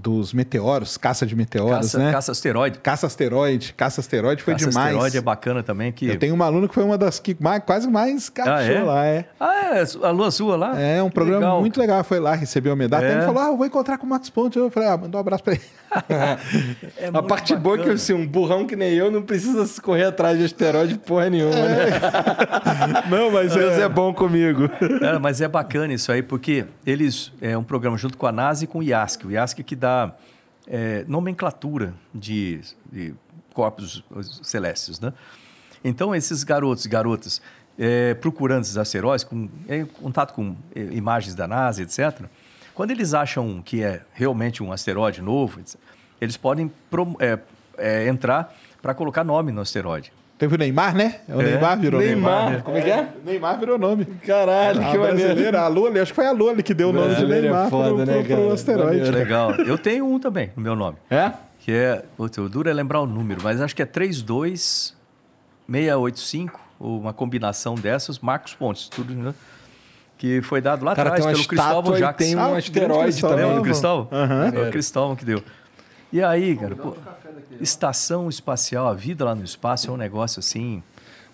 dos 0.00 0.32
meteoros, 0.32 0.96
caça 0.96 1.26
de 1.26 1.36
meteoros, 1.36 1.92
caça, 1.92 1.98
né? 1.98 2.10
caça 2.12 2.32
asteroide. 2.32 2.78
Caça 2.78 3.06
asteroide, 3.06 3.72
caça 3.74 4.00
asteroide 4.00 4.42
foi 4.42 4.54
caça 4.54 4.68
demais. 4.68 4.86
asteroide 4.88 5.16
é 5.18 5.20
bacana 5.20 5.62
também. 5.62 5.92
Que... 5.92 6.08
Eu 6.08 6.18
tenho 6.18 6.34
uma 6.34 6.46
aluna 6.46 6.66
que 6.68 6.74
foi 6.74 6.84
uma 6.84 6.96
das 6.96 7.18
que 7.18 7.36
mais, 7.38 7.62
quase 7.64 7.88
mais 7.88 8.28
cachou 8.28 8.52
Ah, 8.54 8.62
é? 8.62 8.82
lá, 8.82 9.06
é. 9.06 9.24
Ah, 9.38 9.76
é 9.78 9.84
a 10.06 10.10
lua 10.10 10.30
sua 10.30 10.56
lá? 10.56 10.80
É 10.80 11.02
um 11.02 11.08
Que 11.08 11.14
programa 11.14 11.40
legal. 11.40 11.60
muito 11.60 11.78
legal. 11.78 12.02
Foi 12.04 12.18
lá, 12.18 12.34
recebeu 12.34 12.72
a 12.72 12.76
medalha. 12.76 13.04
Até 13.06 13.14
É. 13.14 13.16
ele 13.18 13.26
falou: 13.26 13.42
Ah, 13.42 13.46
eu 13.48 13.56
vou 13.56 13.66
encontrar 13.66 13.98
com 13.98 14.06
o 14.06 14.08
Max 14.08 14.30
Ponte. 14.30 14.58
Eu 14.58 14.70
falei: 14.70 14.88
Ah, 14.88 14.96
mandou 14.96 15.18
um 15.18 15.20
abraço 15.20 15.44
pra 15.44 15.52
ele. 15.54 15.62
É 16.96 17.08
A 17.12 17.22
parte 17.22 17.54
boa 17.56 17.74
é 17.74 17.78
que 17.78 17.82
bacana. 17.84 17.94
assim, 17.94 18.12
um 18.14 18.26
burrão 18.26 18.66
que 18.66 18.76
nem 18.76 18.92
eu 18.94 19.10
não 19.10 19.22
precisa 19.22 19.66
se 19.66 19.80
correr 19.80 20.04
atrás 20.04 20.38
de 20.38 20.44
asteroide 20.44 20.96
porra 20.98 21.28
nenhuma, 21.30 21.54
né? 21.54 21.86
não, 23.10 23.30
mas 23.30 23.52
Deus 23.54 23.72
é 23.78 23.88
bom 23.88 24.12
comigo. 24.14 24.70
É, 25.02 25.18
mas 25.18 25.40
é 25.40 25.48
bacana 25.48 25.92
isso 25.92 26.10
aí, 26.12 26.22
porque 26.22 26.64
eles 26.86 27.32
é 27.40 27.56
um 27.56 27.62
programa 27.64 27.96
junto 27.96 28.16
com 28.16 28.26
a 28.26 28.32
NASA 28.32 28.64
e 28.64 28.66
com 28.66 28.78
o 28.78 28.82
IASC. 28.82 29.26
O 29.26 29.30
IASC 29.30 29.62
que 29.62 29.74
dá 29.76 29.89
é, 30.66 31.04
nomenclatura 31.08 31.94
de, 32.14 32.60
de 32.92 33.14
corpos 33.54 34.02
celestes, 34.42 35.00
né? 35.00 35.12
Então, 35.82 36.14
esses 36.14 36.44
garotos 36.44 36.84
e 36.84 36.88
garotas 36.88 37.40
é, 37.78 38.12
procurando 38.14 38.62
esses 38.62 38.76
asteroides, 38.76 39.24
com, 39.24 39.48
em 39.68 39.86
contato 39.86 40.34
com 40.34 40.54
é, 40.74 40.80
imagens 40.92 41.34
da 41.34 41.48
NASA, 41.48 41.82
etc., 41.82 42.26
quando 42.74 42.90
eles 42.92 43.14
acham 43.14 43.60
que 43.62 43.82
é 43.82 44.02
realmente 44.12 44.62
um 44.62 44.72
asteroide 44.72 45.20
novo, 45.20 45.60
eles 46.20 46.36
podem 46.36 46.70
pro- 46.90 47.16
é, 47.18 47.38
é, 47.76 48.06
entrar 48.08 48.54
para 48.80 48.94
colocar 48.94 49.24
nome 49.24 49.52
no 49.52 49.60
asteroide. 49.60 50.12
Teve 50.40 50.54
o 50.54 50.58
Neymar, 50.58 50.94
né? 50.96 51.16
O 51.28 51.38
É, 51.40 51.44
Neymar 51.44 51.78
virou 51.78 52.00
Neymar. 52.00 52.44
Neymar. 52.46 52.62
Como 52.64 52.76
é 52.76 52.80
que 52.80 52.90
é? 52.90 53.08
Neymar 53.26 53.58
virou 53.60 53.78
nome. 53.78 54.06
Caralho, 54.26 54.80
A 54.80 54.90
que 54.90 54.96
maneiro. 54.98 55.58
a 55.58 55.68
Lula, 55.68 56.00
acho 56.02 56.12
que 56.12 56.16
foi 56.16 56.26
a 56.26 56.32
Lula 56.32 56.62
que 56.62 56.72
deu 56.72 56.88
o 56.88 56.92
nome 56.94 57.14
de 57.14 57.24
é 57.24 57.26
Neymar 57.26 57.68
foda, 57.68 57.88
pro, 57.90 57.98
né, 57.98 58.04
pro, 58.14 58.24
pro 58.24 58.36
cara? 58.36 58.52
asteroide. 58.54 58.96
Maneiro. 58.96 59.16
Legal. 59.18 59.52
Eu 59.56 59.76
tenho 59.76 60.06
um 60.06 60.18
também 60.18 60.50
no 60.56 60.62
meu 60.62 60.74
nome. 60.74 60.96
É? 61.10 61.30
Que 61.58 61.72
é. 61.72 62.02
Putz, 62.16 62.38
o 62.38 62.48
duro 62.48 62.70
é 62.70 62.72
lembrar 62.72 63.00
o 63.02 63.06
número, 63.06 63.40
mas 63.44 63.60
acho 63.60 63.76
que 63.76 63.82
é 63.82 63.86
32685, 65.68 66.60
ou 66.78 66.98
uma 66.98 67.12
combinação 67.12 67.74
dessas, 67.74 68.18
Marcos 68.18 68.54
Pontes, 68.54 68.88
tudo, 68.88 69.12
né? 69.14 69.34
Que 70.16 70.42
foi 70.42 70.60
dado 70.60 70.84
lá 70.84 70.94
Cara, 70.94 71.10
atrás 71.10 71.24
pelo 71.26 71.46
Cristóvão 71.46 71.96
Jacques. 71.96 72.26
tem 72.26 72.36
um 72.36 72.40
Ah, 72.40 72.56
asteroide 72.58 73.20
também. 73.20 73.36
Lembra 73.38 73.54
do 73.56 73.62
Cristóvão? 73.62 74.08
Aham. 74.12 74.52
É 74.54 74.68
o 74.68 74.70
Cristóvão 74.70 75.16
que 75.16 75.24
deu. 75.24 75.42
E 76.12 76.22
aí, 76.22 76.56
cara, 76.56 76.74
pô, 76.74 76.96
estação 77.60 78.28
espacial, 78.28 78.88
a 78.88 78.94
vida 78.94 79.24
lá 79.24 79.34
no 79.34 79.44
espaço 79.44 79.88
é 79.88 79.92
um 79.92 79.96
negócio 79.96 80.40
assim. 80.40 80.82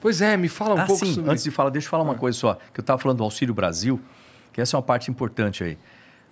Pois 0.00 0.20
é, 0.20 0.36
me 0.36 0.48
fala 0.48 0.74
um 0.74 0.80
ah, 0.80 0.86
pouco 0.86 1.04
sim, 1.04 1.14
sobre 1.14 1.30
antes 1.30 1.44
de 1.44 1.50
falar, 1.50 1.70
deixa 1.70 1.86
eu 1.86 1.90
falar 1.90 2.02
uma 2.02 2.14
coisa 2.14 2.38
só, 2.38 2.54
que 2.72 2.80
eu 2.80 2.82
estava 2.82 2.98
falando 2.98 3.18
do 3.18 3.24
Auxílio 3.24 3.54
Brasil, 3.54 4.00
que 4.52 4.60
essa 4.60 4.76
é 4.76 4.78
uma 4.78 4.82
parte 4.82 5.10
importante 5.10 5.64
aí. 5.64 5.78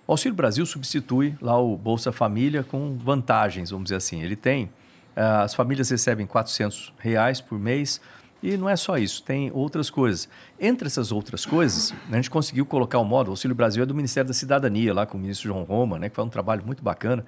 O 0.07 0.11
Auxílio 0.11 0.35
Brasil 0.35 0.63
substitui 0.65 1.35
lá 1.41 1.59
o 1.59 1.75
Bolsa 1.75 2.11
Família 2.11 2.63
com 2.63 2.95
vantagens, 2.95 3.71
vamos 3.71 3.85
dizer 3.85 3.95
assim. 3.95 4.21
Ele 4.21 4.35
tem, 4.35 4.69
ah, 5.15 5.41
as 5.41 5.55
famílias 5.55 5.89
recebem 5.89 6.27
400 6.27 6.93
reais 6.99 7.41
por 7.41 7.57
mês 7.57 7.99
e 8.43 8.55
não 8.57 8.69
é 8.69 8.75
só 8.75 8.95
isso, 8.99 9.23
tem 9.23 9.49
outras 9.51 9.89
coisas. 9.89 10.29
Entre 10.59 10.85
essas 10.85 11.11
outras 11.11 11.47
coisas, 11.47 11.95
a 12.11 12.15
gente 12.15 12.29
conseguiu 12.29 12.63
colocar 12.63 12.99
o 12.99 13.03
modo, 13.03 13.29
o 13.29 13.31
Auxílio 13.31 13.55
Brasil 13.55 13.81
é 13.81 13.85
do 13.87 13.95
Ministério 13.95 14.27
da 14.27 14.35
Cidadania, 14.35 14.93
lá 14.93 15.07
com 15.07 15.17
o 15.17 15.21
ministro 15.21 15.47
João 15.47 15.63
Roma, 15.63 15.97
né, 15.97 16.09
que 16.09 16.15
faz 16.15 16.27
um 16.27 16.29
trabalho 16.29 16.63
muito 16.63 16.83
bacana. 16.83 17.25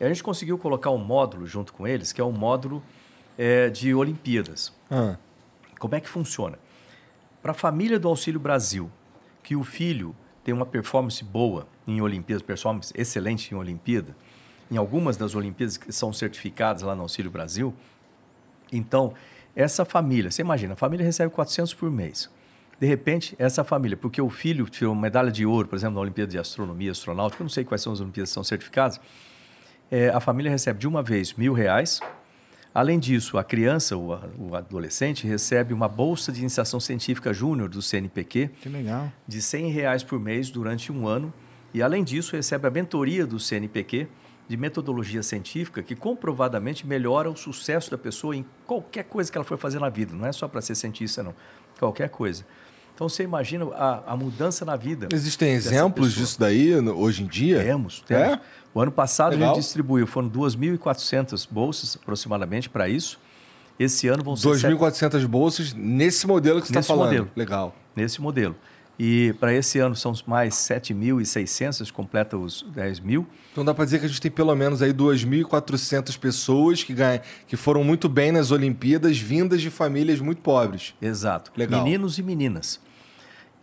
E 0.00 0.04
a 0.04 0.08
gente 0.08 0.22
conseguiu 0.22 0.58
colocar 0.58 0.90
um 0.90 0.98
módulo 0.98 1.46
junto 1.46 1.72
com 1.72 1.86
eles, 1.86 2.12
que 2.12 2.20
é 2.20 2.24
um 2.24 2.32
módulo 2.32 2.82
eh, 3.38 3.70
de 3.70 3.94
Olimpíadas. 3.94 4.72
Ah, 4.90 5.16
Como 5.78 5.94
é 5.94 6.00
que 6.00 6.08
funciona? 6.08 6.58
Para 7.42 7.52
a 7.52 7.54
família 7.54 7.98
do 7.98 8.08
Auxílio 8.08 8.40
Brasil, 8.40 8.90
que 9.42 9.54
o 9.56 9.62
filho 9.64 10.14
tem 10.44 10.52
uma 10.52 10.66
performance 10.66 11.22
boa 11.24 11.66
em 11.86 12.00
Olimpíadas, 12.00 12.42
performance 12.42 12.92
excelente 12.96 13.52
em 13.52 13.56
Olimpíada, 13.56 14.16
em 14.70 14.76
algumas 14.76 15.16
das 15.16 15.34
Olimpíadas 15.34 15.76
que 15.76 15.92
são 15.92 16.12
certificadas 16.12 16.82
lá 16.82 16.94
no 16.94 17.02
Auxílio 17.02 17.30
Brasil, 17.30 17.74
então, 18.72 19.14
essa 19.54 19.84
família, 19.84 20.30
você 20.30 20.42
imagina, 20.42 20.74
a 20.74 20.76
família 20.76 21.04
recebe 21.04 21.32
400 21.32 21.72
por 21.74 21.90
mês. 21.90 22.28
De 22.78 22.86
repente, 22.86 23.34
essa 23.38 23.64
família, 23.64 23.96
porque 23.96 24.20
o 24.20 24.28
filho 24.28 24.68
tirou 24.68 24.94
medalha 24.94 25.30
de 25.30 25.46
ouro, 25.46 25.66
por 25.66 25.76
exemplo, 25.76 25.94
na 25.94 26.00
Olimpíada 26.00 26.30
de 26.30 26.38
Astronomia, 26.38 26.90
Astronáutica, 26.90 27.42
eu 27.42 27.44
não 27.44 27.50
sei 27.50 27.64
quais 27.64 27.80
são 27.80 27.92
as 27.92 28.00
Olimpíadas 28.00 28.30
que 28.30 28.34
são 28.34 28.44
certificadas, 28.44 29.00
é, 29.90 30.08
a 30.08 30.20
família 30.20 30.50
recebe 30.50 30.78
de 30.78 30.88
uma 30.88 31.02
vez 31.02 31.34
mil 31.34 31.52
reais. 31.52 32.00
Além 32.74 32.98
disso, 32.98 33.38
a 33.38 33.44
criança, 33.44 33.96
o, 33.96 34.10
o 34.38 34.54
adolescente, 34.54 35.26
recebe 35.26 35.72
uma 35.72 35.88
bolsa 35.88 36.30
de 36.30 36.40
iniciação 36.40 36.78
científica 36.78 37.32
júnior 37.32 37.70
do 37.70 37.80
CNPq 37.80 38.50
Que 38.60 38.68
legal. 38.68 39.10
de 39.26 39.40
100 39.40 39.70
reais 39.70 40.02
por 40.02 40.20
mês 40.20 40.50
durante 40.50 40.92
um 40.92 41.06
ano. 41.08 41.32
E, 41.72 41.82
além 41.82 42.04
disso, 42.04 42.36
recebe 42.36 42.66
a 42.66 42.70
mentoria 42.70 43.26
do 43.26 43.38
CNPq 43.38 44.06
de 44.48 44.56
metodologia 44.56 45.22
científica 45.22 45.82
que 45.82 45.96
comprovadamente 45.96 46.86
melhora 46.86 47.30
o 47.30 47.36
sucesso 47.36 47.90
da 47.90 47.98
pessoa 47.98 48.36
em 48.36 48.44
qualquer 48.66 49.04
coisa 49.04 49.32
que 49.32 49.38
ela 49.38 49.44
for 49.44 49.58
fazer 49.58 49.80
na 49.80 49.88
vida. 49.88 50.14
Não 50.14 50.26
é 50.26 50.32
só 50.32 50.46
para 50.46 50.60
ser 50.60 50.74
cientista, 50.74 51.22
não. 51.22 51.34
Qualquer 51.78 52.10
coisa. 52.10 52.44
Então, 52.94 53.08
você 53.08 53.24
imagina 53.24 53.66
a, 53.74 54.12
a 54.12 54.16
mudança 54.16 54.64
na 54.64 54.74
vida. 54.74 55.08
Existem 55.12 55.52
exemplos 55.52 56.08
pessoa. 56.08 56.24
disso 56.24 56.40
daí 56.40 56.74
hoje 56.76 57.24
em 57.24 57.26
dia? 57.26 57.62
Temos, 57.62 58.00
temos. 58.00 58.34
É? 58.36 58.40
O 58.76 58.80
ano 58.82 58.92
passado 58.92 59.32
a 59.32 59.36
Legal. 59.36 59.54
gente 59.54 59.64
distribuiu, 59.64 60.06
foram 60.06 60.28
2.400 60.28 61.48
bolsas 61.50 61.96
aproximadamente 61.96 62.68
para 62.68 62.86
isso. 62.86 63.18
Esse 63.80 64.06
ano 64.06 64.22
vão 64.22 64.36
ser 64.36 64.48
2.400 64.48 65.26
bolsas 65.26 65.72
nesse 65.72 66.26
modelo 66.26 66.60
que 66.60 66.66
você 66.66 66.78
está 66.78 66.82
falando. 66.82 67.06
modelo. 67.06 67.30
Legal. 67.34 67.74
nesse 67.96 68.20
modelo. 68.20 68.54
E 68.98 69.34
para 69.40 69.54
esse 69.54 69.78
ano 69.78 69.96
são 69.96 70.12
mais 70.26 70.56
7.600, 70.56 71.90
completa 71.90 72.36
os 72.36 72.66
10 72.74 73.00
mil. 73.00 73.26
Então 73.50 73.64
dá 73.64 73.72
para 73.72 73.86
dizer 73.86 73.98
que 73.98 74.04
a 74.04 74.08
gente 74.10 74.20
tem 74.20 74.30
pelo 74.30 74.54
menos 74.54 74.82
aí 74.82 74.92
2.400 74.92 76.18
pessoas 76.18 76.84
que, 76.84 76.92
ganham, 76.92 77.22
que 77.46 77.56
foram 77.56 77.82
muito 77.82 78.10
bem 78.10 78.30
nas 78.30 78.50
Olimpíadas, 78.50 79.16
vindas 79.16 79.62
de 79.62 79.70
famílias 79.70 80.20
muito 80.20 80.42
pobres. 80.42 80.94
Exato. 81.00 81.50
Legal. 81.56 81.82
Meninos 81.82 82.18
e 82.18 82.22
meninas. 82.22 82.78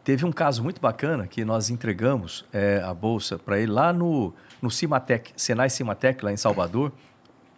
Teve 0.04 0.26
um 0.26 0.32
caso 0.32 0.64
muito 0.64 0.82
bacana 0.82 1.28
que 1.28 1.46
nós 1.46 1.70
entregamos 1.70 2.44
é, 2.52 2.82
a 2.84 2.96
bolsa 2.96 3.38
para 3.38 3.60
ele 3.60 3.72
lá 3.72 3.94
no, 3.94 4.34
no 4.64 4.72
Cimatec, 4.72 5.34
Senai 5.36 5.70
Cimatec, 5.70 6.24
lá 6.24 6.32
em 6.32 6.38
Salvador. 6.38 6.90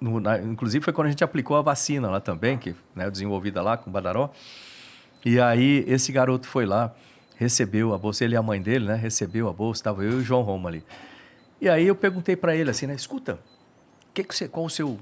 No- 0.01 0.19
na- 0.19 0.39
inclusive 0.39 0.83
foi 0.83 0.91
quando 0.91 1.05
a 1.05 1.09
gente 1.11 1.23
aplicou 1.23 1.55
a 1.55 1.61
vacina 1.61 2.09
lá 2.09 2.19
também, 2.19 2.57
que 2.57 2.75
né, 2.95 3.09
desenvolvida 3.11 3.61
lá 3.61 3.77
com 3.77 3.91
o 3.91 3.93
Badaró. 3.93 4.31
E 5.23 5.39
aí 5.39 5.85
esse 5.87 6.11
garoto 6.11 6.47
foi 6.47 6.65
lá, 6.65 6.91
recebeu 7.37 7.93
a 7.93 7.97
bolsa, 7.97 8.23
ele 8.25 8.33
e 8.33 8.37
a 8.37 8.41
mãe 8.41 8.59
dele, 8.59 8.85
né? 8.87 8.95
Recebeu 8.95 9.47
a 9.47 9.53
bolsa, 9.53 9.81
estava 9.81 10.03
eu 10.03 10.13
e 10.13 10.15
o 10.15 10.21
João 10.21 10.41
Roma 10.41 10.67
ali. 10.67 10.83
E 11.61 11.69
aí 11.69 11.85
eu 11.85 11.95
perguntei 11.95 12.35
para 12.35 12.55
ele 12.55 12.71
assim, 12.71 12.87
né? 12.87 12.95
Escuta, 12.95 13.37
que 14.11 14.23
que 14.23 14.35
você, 14.35 14.47
qual 14.47 14.65
o 14.65 14.69
seu 14.69 14.99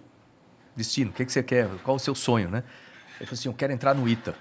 destino? 0.75 1.09
O 1.09 1.13
que, 1.13 1.23
que 1.25 1.31
você 1.31 1.41
quer? 1.41 1.69
Qual 1.85 1.95
o 1.95 1.99
seu 1.99 2.13
sonho, 2.13 2.49
né? 2.49 2.63
Ele 3.17 3.25
falou 3.27 3.33
assim, 3.39 3.47
eu 3.47 3.53
quero 3.53 3.71
entrar 3.71 3.93
no 3.93 4.09
ITA. 4.09 4.35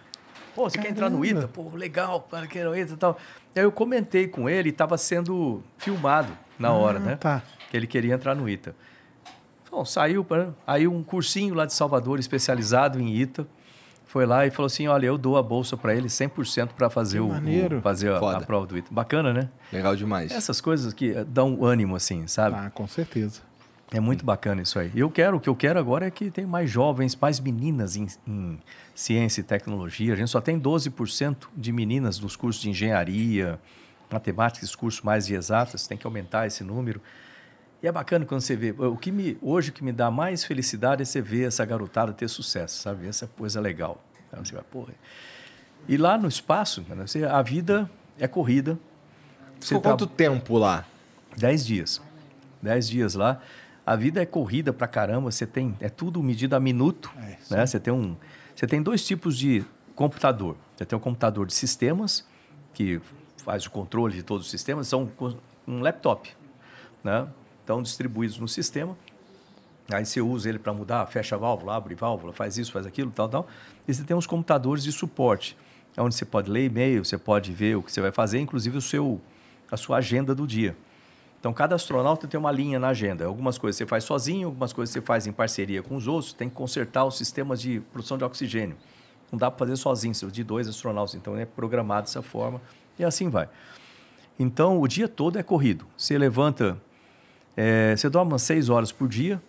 Pô, 0.55 0.69
você 0.69 0.79
quer 0.79 0.91
entrar 0.91 1.09
no 1.09 1.25
ITA? 1.25 1.47
Pô, 1.47 1.71
legal, 1.75 2.29
quero 2.51 2.71
no 2.71 2.77
ITA 2.77 2.93
e 2.93 2.97
tal. 2.97 3.19
E 3.55 3.61
aí 3.61 3.65
eu 3.65 3.71
comentei 3.73 4.27
com 4.27 4.49
ele, 4.51 4.71
estava 4.71 4.99
sendo 4.99 5.63
filmado 5.79 6.37
na 6.59 6.73
hora, 6.73 6.99
né? 6.99 7.17
tá. 7.17 7.43
Que 7.71 7.77
ele 7.77 7.87
queria 7.87 8.15
entrar 8.15 8.35
no 8.35 8.49
ITA. 8.49 8.75
Bom, 9.71 9.85
saiu, 9.85 10.23
pra- 10.23 10.51
aí 10.67 10.87
um 10.87 11.03
cursinho 11.03 11.55
lá 11.55 11.65
de 11.65 11.73
Salvador, 11.73 12.19
especializado 12.21 13.01
em 13.01 13.15
ITA, 13.17 13.47
foi 14.05 14.27
lá 14.27 14.47
e 14.47 14.51
falou 14.51 14.67
assim, 14.67 14.87
olha, 14.87 15.07
eu 15.07 15.17
dou 15.17 15.39
a 15.39 15.43
bolsa 15.43 15.75
para 15.79 15.95
ele 15.95 16.09
100% 16.09 16.69
para 16.77 16.91
fazer, 16.91 17.21
o, 17.21 17.29
o- 17.29 17.81
fazer 17.81 18.11
a, 18.13 18.19
a 18.37 18.41
prova 18.43 18.67
do 18.67 18.77
ITA. 18.77 18.89
Bacana, 18.93 19.33
né? 19.33 19.49
Legal 19.73 19.97
demais. 19.97 20.31
Essas 20.31 20.61
coisas 20.61 20.93
que 20.93 21.13
eh, 21.13 21.25
dão 21.25 21.65
ânimo, 21.65 21.97
assim, 21.97 22.27
sabe? 22.27 22.57
Ah, 22.59 22.71
com 22.71 22.87
certeza. 22.87 23.41
É 23.91 24.01
muito 24.01 24.25
bacana 24.25 24.61
isso 24.63 24.79
aí. 24.79 24.91
Eu 24.95 25.11
quero, 25.11 25.37
o 25.37 25.41
que 25.41 25.49
eu 25.49 25.57
quero 25.57 25.79
agora 25.79 26.07
é 26.07 26.11
que 26.11 26.31
tem 26.31 26.45
mais 26.47 26.71
jovens, 26.71 27.17
mais 27.17 27.41
meninas 27.41 27.97
em, 27.97 28.07
em 28.27 28.59
ciência 28.95 29.41
e 29.41 29.45
tecnologia. 29.45 30.13
A 30.13 30.17
gente 30.17 30.29
só 30.31 30.41
tem 30.41 30.59
12% 30.61 31.49
de 31.57 31.73
meninas 31.73 32.19
nos 32.21 32.37
cursos 32.37 32.61
de 32.63 32.69
engenharia, 32.71 33.59
matemática, 34.13 34.65
os 34.65 34.75
cursos 34.75 35.03
mais 35.03 35.27
de 35.27 35.35
exatas, 35.35 35.87
tem 35.87 35.97
que 35.99 36.07
aumentar 36.07 36.47
esse 36.47 36.63
número. 36.63 37.01
E 37.83 37.89
é 37.89 37.93
bacana 37.93 38.25
quando 38.25 38.41
você 38.41 38.55
vê. 38.55 38.71
O 38.73 38.97
que 38.97 39.11
me, 39.11 39.37
hoje 39.43 39.71
o 39.71 39.73
que 39.73 39.83
me 39.83 39.93
dá 39.93 40.11
mais 40.11 40.45
felicidade 40.45 41.03
é 41.03 41.05
você 41.05 41.21
ver 41.21 41.49
essa 41.49 41.65
garotada 41.65 42.13
ter 42.13 42.29
sucesso, 42.29 42.81
sabe? 42.81 43.09
Essa 43.09 43.27
coisa 43.27 43.61
legal. 43.61 44.03
Então, 44.29 44.45
você 44.45 44.55
vai, 44.55 44.63
porra. 44.65 44.95
E 45.89 45.97
lá 45.97 46.17
no 46.17 46.29
espaço, 46.29 46.85
né, 46.89 46.95
você- 47.07 47.25
a 47.25 47.43
vida 47.43 47.91
é 48.19 48.29
corrida. 48.29 48.79
Você 49.59 49.69
Ficou 49.69 49.81
tá- 49.83 49.91
quanto 49.91 50.07
tempo 50.07 50.57
lá? 50.59 50.85
Dez 51.37 51.67
dias. 51.67 52.01
Dez 52.63 52.89
dias 52.89 53.15
lá. 53.15 53.41
A 53.85 53.97
vida 53.97 54.23
é 54.23 54.27
corrida 54.27 54.73
pra 54.73 54.87
caramba. 54.87 55.31
Você 55.33 55.45
tem 55.47 55.77
é 55.81 55.89
tudo 55.89 56.23
medido 56.23 56.55
a 56.55 56.61
minuto. 56.61 57.11
É, 57.19 57.37
né? 57.57 57.67
Você 57.67 57.81
tem 57.81 57.93
um, 57.93 58.17
você 58.55 58.65
tem 58.67 58.81
dois 58.81 59.05
tipos 59.05 59.37
de 59.37 59.65
computador. 59.97 60.57
Você 60.77 60.85
tem 60.87 60.97
um 60.97 61.01
computador 61.01 61.47
de 61.47 61.53
sistemas 61.55 62.25
que 62.73 63.01
faz 63.43 63.67
o 63.67 63.71
controle 63.71 64.15
de 64.15 64.23
todos 64.23 64.47
os 64.47 64.51
sistemas. 64.51 64.89
São 64.89 65.11
um 65.67 65.81
laptop, 65.81 66.31
né? 67.03 67.29
Estão 67.61 67.83
distribuídos 67.83 68.39
no 68.39 68.49
sistema. 68.49 68.97
Aí 69.91 70.07
você 70.07 70.21
usa 70.21 70.49
ele 70.49 70.59
para 70.59 70.73
mudar, 70.73 71.05
fecha 71.07 71.35
a 71.35 71.39
válvula, 71.39 71.75
abre 71.75 71.95
válvula, 71.95 72.33
faz 72.33 72.57
isso, 72.57 72.73
faz 72.73 72.87
aquilo, 72.87 73.11
tal, 73.11 73.29
tal. 73.29 73.47
E 73.87 73.93
você 73.93 74.05
tem 74.05 74.17
uns 74.17 74.27
computadores 74.27 74.85
de 74.85 74.93
suporte, 74.93 75.57
onde 75.99 76.15
você 76.15 76.25
pode 76.25 76.51
ler 76.51 76.67
e-mail, 76.67 77.05
você 77.05 77.19
pode 77.19 77.53
ver 77.53 77.77
o 77.77 77.83
que 77.83 77.93
você 77.93 78.01
vai 78.01 78.12
fazer, 78.12 78.39
inclusive 78.39 78.79
o 78.79 78.81
seu, 78.81 79.21
a 79.71 79.77
sua 79.77 79.99
agenda 79.99 80.35
do 80.35 80.47
dia. 80.47 80.77
Então, 81.39 81.53
cada 81.53 81.75
astronauta 81.75 82.29
tem 82.29 82.39
uma 82.39 82.53
linha 82.53 82.79
na 82.79 82.89
agenda. 82.89 83.27
Algumas 83.27 83.59
coisas 83.59 83.77
você 83.77 83.85
faz 83.85 84.05
sozinho, 84.05 84.47
algumas 84.47 84.73
coisas 84.73 84.93
você 84.93 85.01
faz 85.01 85.27
em 85.27 85.33
parceria 85.33 85.83
com 85.83 85.97
os 85.97 86.07
outros. 86.07 86.33
Tem 86.33 86.49
que 86.49 86.55
consertar 86.55 87.05
os 87.05 87.19
sistemas 87.19 87.61
de 87.61 87.81
produção 87.93 88.17
de 88.17 88.23
oxigênio. 88.23 88.77
Não 89.31 89.39
dá 89.39 89.51
para 89.51 89.67
fazer 89.67 89.77
sozinho, 89.77 90.15
de 90.31 90.45
dois 90.45 90.69
astronautas. 90.69 91.17
Então, 91.17 91.37
é 91.37 91.45
programado 91.45 92.07
dessa 92.07 92.23
forma 92.23 92.61
e 92.99 93.05
assim 93.05 93.29
vai. 93.29 93.49
Então, 94.39 94.81
o 94.81 94.89
dia 94.89 95.09
todo 95.09 95.39
é 95.39 95.43
corrido. 95.43 95.87
Você 95.97 96.17
levanta, 96.17 96.77
é, 97.57 97.95
você 97.97 98.09
dorme 98.09 98.33
umas 98.33 98.43
seis 98.43 98.69
horas 98.69 98.91
por 98.91 99.09
dia. 99.09 99.41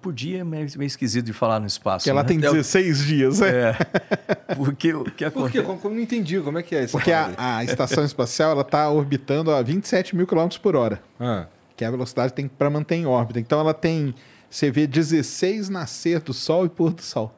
Por 0.00 0.12
dia 0.12 0.40
é 0.40 0.44
meio, 0.44 0.68
meio 0.76 0.86
esquisito 0.86 1.24
de 1.24 1.32
falar 1.32 1.58
no 1.58 1.66
espaço. 1.66 2.04
Que 2.04 2.10
ela 2.10 2.22
né? 2.22 2.28
tem 2.28 2.38
16 2.38 3.04
dias, 3.04 3.40
né? 3.40 3.48
É, 3.48 3.74
porque 4.54 4.94
o 4.94 5.04
que 5.04 5.10
Por 5.10 5.14
quê? 5.16 5.24
acontece... 5.24 5.62
Como, 5.64 5.78
como 5.78 5.94
não 5.94 6.02
entendi, 6.02 6.40
como 6.40 6.58
é 6.58 6.62
que 6.62 6.74
é 6.74 6.84
isso? 6.84 6.92
Porque 6.92 7.10
a, 7.10 7.32
a 7.36 7.64
estação 7.64 8.04
espacial 8.04 8.52
ela 8.52 8.62
está 8.62 8.88
orbitando 8.90 9.50
a 9.50 9.60
27 9.62 10.14
mil 10.14 10.26
quilômetros 10.26 10.58
por 10.58 10.76
hora, 10.76 11.02
Ah, 11.18 11.46
que 11.76 11.84
é 11.84 11.88
a 11.88 11.90
velocidade 11.90 12.32
tem 12.32 12.46
para 12.46 12.70
manter 12.70 12.96
em 12.96 13.06
órbita. 13.06 13.40
Então 13.40 13.58
ela 13.58 13.74
tem, 13.74 14.14
você 14.48 14.70
vê 14.70 14.86
16 14.86 15.68
nascer 15.68 16.20
do 16.20 16.32
Sol 16.32 16.66
e 16.66 16.68
pôr 16.68 16.92
do 16.92 17.02
Sol. 17.02 17.34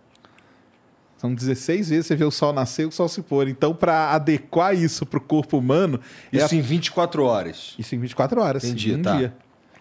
São 1.24 1.34
16 1.34 1.88
vezes 1.88 2.06
você 2.06 2.14
vê 2.14 2.24
o 2.26 2.30
Sol 2.30 2.52
nascer 2.52 2.82
e 2.82 2.84
o 2.84 2.90
Sol 2.92 3.08
se 3.08 3.22
pôr. 3.22 3.48
Então, 3.48 3.74
para 3.74 4.10
adequar 4.10 4.74
isso 4.74 5.06
para 5.06 5.16
o 5.16 5.20
corpo 5.22 5.56
humano, 5.56 5.98
é 6.30 6.36
isso 6.36 6.54
em 6.54 6.60
24 6.60 7.24
horas. 7.24 7.74
isso 7.78 7.94
em 7.94 7.98
24 7.98 8.42
horas, 8.42 8.62
Entendi, 8.62 8.92
em 8.92 8.96
um 8.96 9.02
tá. 9.02 9.16
dia. 9.16 9.34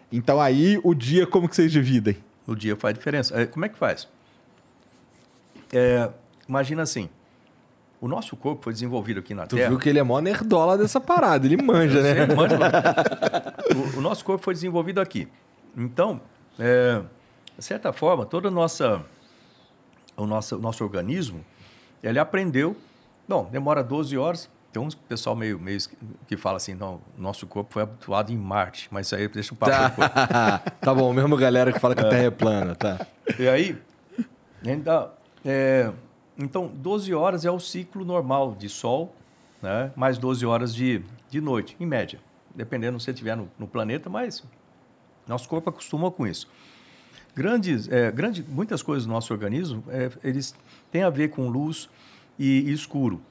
Então 0.10 0.40
aí 0.40 0.80
o 0.86 0.94
dia 0.94 1.28
como 1.28 1.50
que 1.50 1.56
vocês 1.58 1.70
dividem? 1.70 2.16
O 2.48 2.56
dia 2.56 2.78
faz 2.78 2.94
diferença. 2.94 3.38
É, 3.38 3.46
Como 3.46 3.66
é 3.66 3.68
que 3.68 3.78
faz? 3.78 4.08
É, 5.74 6.10
imagina 6.48 6.82
assim, 6.84 7.10
o 8.00 8.08
nosso 8.08 8.38
corpo 8.38 8.64
foi 8.64 8.72
desenvolvido 8.72 9.20
aqui 9.20 9.34
na 9.34 9.46
Tu 9.46 9.58
Terra. 9.58 9.68
viu 9.68 9.78
que 9.78 9.90
ele 9.90 10.00
é 10.00 10.04
mó 10.04 10.22
nerdola 10.22 10.78
dessa 10.78 11.02
parada, 11.02 11.46
ele 11.46 11.62
manja, 11.62 12.02
né? 12.02 12.26
Você 12.26 12.36
manja 12.36 12.58
lá. 12.58 12.70
o, 13.96 13.98
o 13.98 14.02
nosso 14.02 14.24
corpo 14.24 14.42
foi 14.42 14.54
desenvolvido 14.54 15.02
aqui. 15.02 15.28
Então, 15.76 16.22
é, 16.58 17.02
de 17.58 17.66
certa 17.66 17.92
forma, 17.92 18.26
toda 18.26 18.48
a 18.48 18.52
nossa, 18.52 19.04
o 20.16 20.26
nosso, 20.26 20.58
o 20.58 20.60
nosso 20.60 20.84
organismo, 20.84 21.44
ele 22.02 22.20
aprendeu. 22.20 22.76
Bom, 23.28 23.48
demora 23.52 23.84
12 23.84 24.18
horas. 24.18 24.50
Tem 24.72 24.82
uns 24.82 24.96
pessoal 24.96 25.36
meio, 25.36 25.60
meio 25.60 25.78
que 26.28 26.36
fala 26.36 26.58
assim, 26.58 26.74
não, 26.74 27.00
nosso 27.16 27.46
corpo 27.46 27.74
foi 27.74 27.84
habituado 27.84 28.32
em 28.32 28.38
Marte, 28.38 28.88
mas 28.90 29.06
isso 29.06 29.16
aí 29.16 29.28
deixa 29.28 29.54
o 29.54 29.58
papo 29.58 29.90
depois. 29.90 30.10
Tá. 30.10 30.60
tá 30.82 30.94
bom, 30.96 31.14
mesmo 31.14 31.38
galera 31.38 31.72
que 31.72 31.80
fala 31.80 31.94
que 31.94 32.02
a 32.02 32.10
Terra 32.10 32.24
é 32.24 32.32
plana, 32.32 32.74
tá? 32.74 33.06
E 33.38 33.48
aí, 33.48 33.78
ainda, 34.66 35.12
é, 35.46 35.92
então, 36.38 36.68
12 36.68 37.14
horas 37.14 37.46
é 37.46 37.52
o 37.52 37.60
ciclo 37.60 38.04
normal 38.04 38.56
de 38.56 38.68
sol, 38.68 39.14
né? 39.62 39.92
mais 39.96 40.18
12 40.18 40.46
horas 40.46 40.74
de, 40.74 41.04
de 41.30 41.40
noite, 41.40 41.76
em 41.80 41.86
média. 41.86 42.20
Dependendo 42.56 43.00
se 43.00 43.06
você 43.06 43.12
estiver 43.12 43.38
no, 43.38 43.50
no 43.58 43.68
planeta, 43.68 44.10
mas 44.10 44.44
nosso 45.28 45.48
corpo 45.48 45.70
acostuma 45.70 46.10
com 46.10 46.26
isso. 46.26 46.48
Grandes, 47.36 47.88
é, 47.90 48.12
grande, 48.12 48.46
muitas 48.48 48.84
coisas 48.84 49.06
do 49.06 49.12
nosso 49.12 49.34
organismo, 49.34 49.84
é, 49.90 50.12
eles 50.24 50.54
têm 50.92 51.02
a 51.02 51.10
ver 51.10 51.30
com 51.30 51.50
luz 51.50 51.90
e, 52.38 52.62
e 52.62 52.72
escuro. 52.72 53.22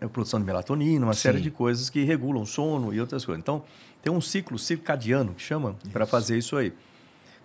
A 0.00 0.08
produção 0.08 0.40
de 0.40 0.46
melatonina, 0.46 1.06
uma 1.06 1.14
série 1.14 1.38
Sim. 1.38 1.44
de 1.44 1.50
coisas 1.50 1.90
que 1.90 2.04
regulam 2.04 2.42
o 2.42 2.46
sono 2.46 2.92
e 2.92 3.00
outras 3.00 3.24
coisas. 3.24 3.42
Então, 3.42 3.62
tem 4.02 4.12
um 4.12 4.20
ciclo 4.20 4.58
circadiano 4.58 5.34
que 5.34 5.42
chama 5.42 5.76
para 5.92 6.06
fazer 6.06 6.38
isso 6.38 6.56
aí. 6.56 6.72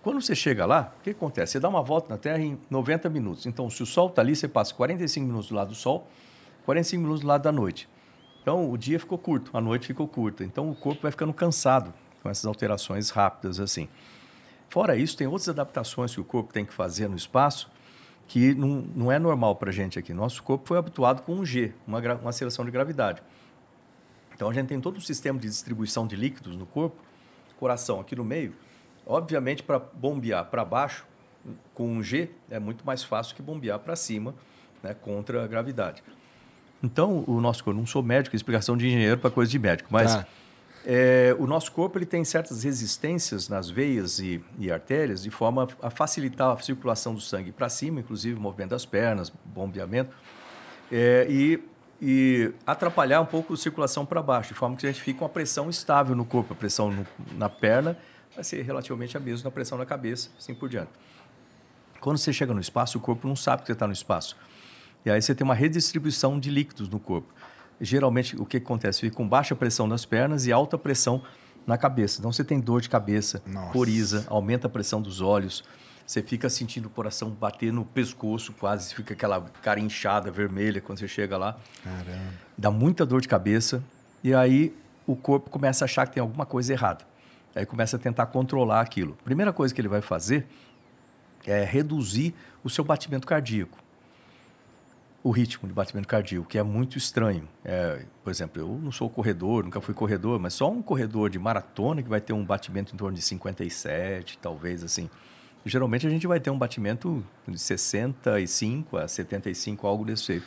Quando 0.02 0.20
você 0.20 0.34
chega 0.34 0.66
lá, 0.66 0.92
o 0.98 1.02
que 1.02 1.10
acontece? 1.10 1.52
Você 1.52 1.60
dá 1.60 1.68
uma 1.68 1.82
volta 1.82 2.08
na 2.08 2.18
Terra 2.18 2.40
em 2.40 2.58
90 2.68 3.08
minutos. 3.08 3.46
Então, 3.46 3.70
se 3.70 3.82
o 3.82 3.86
Sol 3.86 4.08
está 4.08 4.20
ali, 4.20 4.34
você 4.34 4.48
passa 4.48 4.74
45 4.74 5.26
minutos 5.26 5.48
do 5.48 5.54
lado 5.54 5.68
do 5.68 5.74
Sol, 5.74 6.08
45 6.64 7.00
minutos 7.00 7.20
do 7.22 7.26
lado 7.26 7.42
da 7.42 7.52
noite. 7.52 7.88
Então, 8.42 8.70
o 8.70 8.76
dia 8.76 8.98
ficou 8.98 9.16
curto, 9.16 9.56
a 9.56 9.60
noite 9.60 9.86
ficou 9.86 10.08
curta. 10.08 10.44
Então, 10.44 10.68
o 10.68 10.74
corpo 10.74 11.02
vai 11.02 11.10
ficando 11.12 11.32
cansado 11.32 11.94
com 12.22 12.28
essas 12.28 12.44
alterações 12.44 13.10
rápidas 13.10 13.60
assim. 13.60 13.88
Fora 14.72 14.96
isso, 14.96 15.14
tem 15.18 15.26
outras 15.26 15.50
adaptações 15.50 16.14
que 16.14 16.20
o 16.22 16.24
corpo 16.24 16.50
tem 16.50 16.64
que 16.64 16.72
fazer 16.72 17.06
no 17.06 17.14
espaço 17.14 17.70
que 18.26 18.54
não, 18.54 18.86
não 18.96 19.12
é 19.12 19.18
normal 19.18 19.54
para 19.56 19.68
a 19.68 19.72
gente 19.72 19.98
aqui. 19.98 20.14
Nosso 20.14 20.42
corpo 20.42 20.66
foi 20.66 20.78
habituado 20.78 21.20
com 21.20 21.34
um 21.34 21.44
G, 21.44 21.74
uma, 21.86 21.98
uma 21.98 22.30
aceleração 22.30 22.64
de 22.64 22.70
gravidade. 22.70 23.22
Então, 24.34 24.48
a 24.48 24.54
gente 24.54 24.68
tem 24.68 24.80
todo 24.80 24.96
um 24.96 25.00
sistema 25.00 25.38
de 25.38 25.46
distribuição 25.46 26.06
de 26.06 26.16
líquidos 26.16 26.56
no 26.56 26.64
corpo, 26.64 26.96
coração 27.60 28.00
aqui 28.00 28.16
no 28.16 28.24
meio. 28.24 28.54
Obviamente, 29.06 29.62
para 29.62 29.78
bombear 29.78 30.46
para 30.46 30.64
baixo, 30.64 31.04
com 31.74 31.86
um 31.86 32.02
G, 32.02 32.30
é 32.48 32.58
muito 32.58 32.86
mais 32.86 33.04
fácil 33.04 33.36
que 33.36 33.42
bombear 33.42 33.78
para 33.78 33.94
cima, 33.94 34.34
né, 34.82 34.94
contra 34.94 35.44
a 35.44 35.46
gravidade. 35.46 36.02
Então, 36.82 37.24
o 37.26 37.42
nosso 37.42 37.62
corpo, 37.62 37.78
não 37.78 37.84
sou 37.86 38.02
médico, 38.02 38.34
explicação 38.34 38.74
de 38.74 38.86
engenheiro 38.86 39.20
para 39.20 39.30
coisa 39.30 39.50
de 39.50 39.58
médico, 39.58 39.90
mas 39.92 40.16
Tá. 40.16 40.26
É, 40.84 41.34
o 41.38 41.46
nosso 41.46 41.70
corpo 41.72 41.98
ele 41.98 42.06
tem 42.06 42.24
certas 42.24 42.64
resistências 42.64 43.48
nas 43.48 43.70
veias 43.70 44.18
e, 44.18 44.42
e 44.58 44.70
artérias 44.70 45.22
de 45.22 45.30
forma 45.30 45.68
a 45.80 45.90
facilitar 45.90 46.50
a 46.50 46.58
circulação 46.60 47.14
do 47.14 47.20
sangue 47.20 47.52
para 47.52 47.68
cima, 47.68 48.00
inclusive 48.00 48.38
movimento 48.38 48.70
das 48.70 48.84
pernas, 48.84 49.32
bombeamento, 49.44 50.14
é, 50.90 51.26
e, 51.30 51.62
e 52.00 52.52
atrapalhar 52.66 53.20
um 53.20 53.26
pouco 53.26 53.54
a 53.54 53.56
circulação 53.56 54.04
para 54.04 54.20
baixo, 54.20 54.48
de 54.52 54.54
forma 54.58 54.76
que 54.76 54.86
a 54.86 54.90
gente 54.92 55.00
fica 55.02 55.20
com 55.20 55.24
a 55.24 55.28
pressão 55.28 55.70
estável 55.70 56.16
no 56.16 56.24
corpo, 56.24 56.52
a 56.52 56.56
pressão 56.56 56.90
no- 56.90 57.06
na 57.36 57.48
perna 57.48 57.96
vai 58.34 58.42
ser 58.42 58.62
relativamente 58.62 59.16
a 59.16 59.20
mesma 59.20 59.44
da 59.44 59.50
pressão 59.50 59.78
na 59.78 59.86
cabeça, 59.86 60.30
assim 60.38 60.54
por 60.54 60.68
diante. 60.68 60.90
Quando 62.00 62.18
você 62.18 62.32
chega 62.32 62.52
no 62.52 62.60
espaço, 62.60 62.98
o 62.98 63.00
corpo 63.00 63.28
não 63.28 63.36
sabe 63.36 63.62
que 63.62 63.66
você 63.66 63.72
está 63.72 63.86
no 63.86 63.92
espaço. 63.92 64.36
E 65.04 65.10
aí 65.10 65.20
você 65.20 65.34
tem 65.34 65.44
uma 65.44 65.54
redistribuição 65.54 66.40
de 66.40 66.50
líquidos 66.50 66.88
no 66.88 66.98
corpo. 66.98 67.32
Geralmente, 67.82 68.40
o 68.40 68.46
que 68.46 68.58
acontece? 68.58 69.00
Fica 69.00 69.16
com 69.16 69.28
baixa 69.28 69.56
pressão 69.56 69.88
nas 69.88 70.04
pernas 70.04 70.46
e 70.46 70.52
alta 70.52 70.78
pressão 70.78 71.22
na 71.66 71.76
cabeça. 71.76 72.20
Então, 72.20 72.32
você 72.32 72.44
tem 72.44 72.60
dor 72.60 72.80
de 72.80 72.88
cabeça, 72.88 73.42
Nossa. 73.44 73.72
coriza, 73.72 74.24
aumenta 74.28 74.68
a 74.68 74.70
pressão 74.70 75.02
dos 75.02 75.20
olhos. 75.20 75.64
Você 76.06 76.22
fica 76.22 76.48
sentindo 76.48 76.86
o 76.86 76.90
coração 76.90 77.30
bater 77.30 77.72
no 77.72 77.84
pescoço 77.84 78.52
quase. 78.52 78.94
Fica 78.94 79.14
aquela 79.14 79.40
cara 79.62 79.80
inchada, 79.80 80.30
vermelha, 80.30 80.80
quando 80.80 81.00
você 81.00 81.08
chega 81.08 81.36
lá. 81.36 81.58
Caramba. 81.82 82.32
Dá 82.56 82.70
muita 82.70 83.04
dor 83.04 83.20
de 83.20 83.26
cabeça. 83.28 83.82
E 84.22 84.32
aí, 84.32 84.72
o 85.04 85.16
corpo 85.16 85.50
começa 85.50 85.84
a 85.84 85.86
achar 85.86 86.06
que 86.06 86.14
tem 86.14 86.20
alguma 86.20 86.46
coisa 86.46 86.72
errada. 86.72 87.04
Aí 87.54 87.66
começa 87.66 87.96
a 87.96 87.98
tentar 87.98 88.26
controlar 88.26 88.80
aquilo. 88.80 89.18
Primeira 89.24 89.52
coisa 89.52 89.74
que 89.74 89.80
ele 89.80 89.88
vai 89.88 90.00
fazer 90.00 90.46
é 91.44 91.64
reduzir 91.64 92.32
o 92.62 92.70
seu 92.70 92.84
batimento 92.84 93.26
cardíaco. 93.26 93.81
O 95.24 95.30
ritmo 95.30 95.68
de 95.68 95.74
batimento 95.74 96.08
cardíaco, 96.08 96.46
que 96.48 96.58
é 96.58 96.62
muito 96.62 96.98
estranho. 96.98 97.48
É, 97.64 98.04
por 98.24 98.30
exemplo, 98.30 98.60
eu 98.60 98.80
não 98.82 98.90
sou 98.90 99.08
corredor, 99.08 99.62
nunca 99.62 99.80
fui 99.80 99.94
corredor, 99.94 100.40
mas 100.40 100.54
só 100.54 100.70
um 100.70 100.82
corredor 100.82 101.30
de 101.30 101.38
maratona 101.38 102.02
que 102.02 102.08
vai 102.08 102.20
ter 102.20 102.32
um 102.32 102.44
batimento 102.44 102.92
em 102.92 102.96
torno 102.96 103.16
de 103.16 103.22
57, 103.22 104.38
talvez 104.38 104.82
assim. 104.82 105.08
Geralmente 105.64 106.06
a 106.06 106.10
gente 106.10 106.26
vai 106.26 106.40
ter 106.40 106.50
um 106.50 106.58
batimento 106.58 107.24
de 107.46 107.56
65 107.56 108.96
a 108.96 109.06
75, 109.06 109.86
algo 109.86 110.04
desse 110.04 110.24
jeito. 110.24 110.46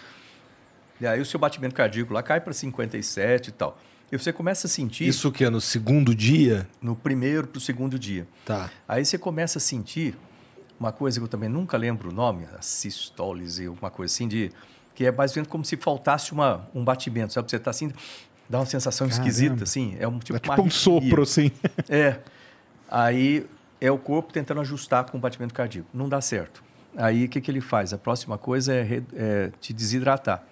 E 0.99 1.07
aí 1.07 1.21
o 1.21 1.25
seu 1.25 1.39
batimento 1.39 1.73
cardíaco 1.73 2.13
lá 2.13 2.21
cai 2.21 2.41
para 2.41 2.51
57 2.51 3.47
e 3.47 3.51
tal. 3.51 3.77
E 4.11 4.17
você 4.17 4.31
começa 4.31 4.67
a 4.67 4.69
sentir 4.69 5.07
Isso 5.07 5.31
que 5.31 5.43
é 5.43 5.49
no 5.49 5.59
segundo 5.59 6.13
dia? 6.13 6.67
no 6.81 6.95
primeiro 6.95 7.47
para 7.47 7.57
o 7.57 7.61
segundo 7.61 7.97
dia. 7.97 8.27
Tá. 8.45 8.69
Aí 8.87 9.03
você 9.03 9.17
começa 9.17 9.57
a 9.57 9.61
sentir 9.61 10.15
uma 10.79 10.91
coisa 10.91 11.19
que 11.19 11.23
eu 11.23 11.27
também 11.27 11.49
nunca 11.49 11.77
lembro 11.77 12.09
o 12.09 12.13
nome, 12.13 12.45
a 12.57 12.61
sistólise, 12.61 13.65
alguma 13.67 13.89
coisa 13.89 14.13
assim, 14.13 14.27
de, 14.27 14.51
que 14.93 15.05
é 15.05 15.11
mais 15.11 15.31
ou 15.31 15.35
menos 15.37 15.49
como 15.51 15.63
se 15.65 15.77
faltasse 15.77 16.31
uma, 16.33 16.67
um 16.73 16.83
batimento, 16.83 17.33
sabe? 17.33 17.49
Você 17.49 17.55
está 17.57 17.71
assim, 17.71 17.91
dá 18.49 18.59
uma 18.59 18.65
sensação 18.65 19.07
Caramba. 19.07 19.27
esquisita, 19.27 19.63
assim. 19.63 19.95
É 19.99 20.07
um 20.07 20.19
tipo, 20.19 20.35
É 20.37 20.39
tipo 20.39 20.61
um 20.61 20.69
sopro, 20.69 21.23
assim. 21.23 21.51
É. 21.89 22.19
Aí 22.89 23.45
é 23.81 23.91
o 23.91 23.97
corpo 23.97 24.31
tentando 24.33 24.61
ajustar 24.61 25.05
com 25.09 25.17
o 25.17 25.21
batimento 25.21 25.53
cardíaco. 25.53 25.87
Não 25.93 26.07
dá 26.09 26.21
certo. 26.21 26.63
Aí 26.95 27.25
o 27.25 27.29
que, 27.29 27.41
que 27.41 27.51
ele 27.51 27.61
faz? 27.61 27.91
A 27.93 27.97
próxima 27.97 28.37
coisa 28.37 28.73
é, 28.73 28.81
re- 28.83 29.03
é 29.13 29.51
te 29.59 29.73
desidratar. 29.73 30.43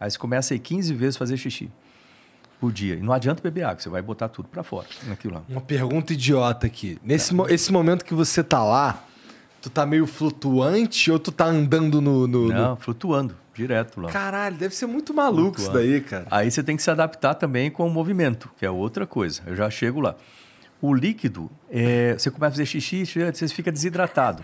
Aí 0.00 0.10
você 0.10 0.18
começa 0.18 0.52
a 0.52 0.56
ir 0.56 0.60
15 0.60 0.92
vezes 0.94 1.16
fazer 1.16 1.36
xixi. 1.36 1.70
por 2.58 2.72
dia. 2.72 2.94
E 2.94 3.00
não 3.02 3.12
adianta 3.12 3.40
beber 3.42 3.64
água, 3.64 3.78
você 3.80 3.88
vai 3.88 4.02
botar 4.02 4.28
tudo 4.28 4.48
para 4.48 4.62
fora 4.62 4.86
naquilo 5.06 5.34
lá. 5.34 5.42
Uma 5.48 5.60
pergunta 5.60 6.12
idiota 6.12 6.66
aqui. 6.66 6.98
Nesse 7.04 7.34
mo- 7.34 7.48
esse 7.48 7.70
momento 7.72 8.04
que 8.04 8.14
você 8.14 8.42
tá 8.42 8.64
lá, 8.64 9.04
tu 9.60 9.70
tá 9.70 9.84
meio 9.86 10.06
flutuante 10.06 11.10
ou 11.10 11.18
tu 11.18 11.32
tá 11.32 11.46
andando 11.46 12.00
no. 12.00 12.26
no- 12.26 12.48
no- 12.48 12.54
Não, 12.54 12.76
flutuando, 12.76 13.34
direto 13.54 14.00
lá. 14.00 14.10
Caralho, 14.10 14.56
deve 14.56 14.74
ser 14.74 14.86
muito 14.86 15.12
maluco 15.14 15.58
isso 15.58 15.70
Flutuando. 15.70 15.90
daí, 15.92 16.00
cara. 16.00 16.26
Aí 16.30 16.50
você 16.50 16.62
tem 16.62 16.76
que 16.76 16.82
se 16.82 16.90
adaptar 16.90 17.34
também 17.34 17.70
com 17.70 17.86
o 17.86 17.90
movimento, 17.90 18.50
que 18.58 18.64
é 18.66 18.70
outra 18.70 19.06
coisa. 19.06 19.42
Eu 19.46 19.56
já 19.56 19.68
chego 19.70 20.00
lá. 20.00 20.14
O 20.80 20.94
líquido, 20.94 21.50
é, 21.70 22.14
você 22.18 22.30
começa 22.30 22.48
a 22.48 22.52
fazer 22.52 22.66
xixi, 22.66 23.04
você 23.06 23.48
fica 23.48 23.72
desidratado. 23.72 24.42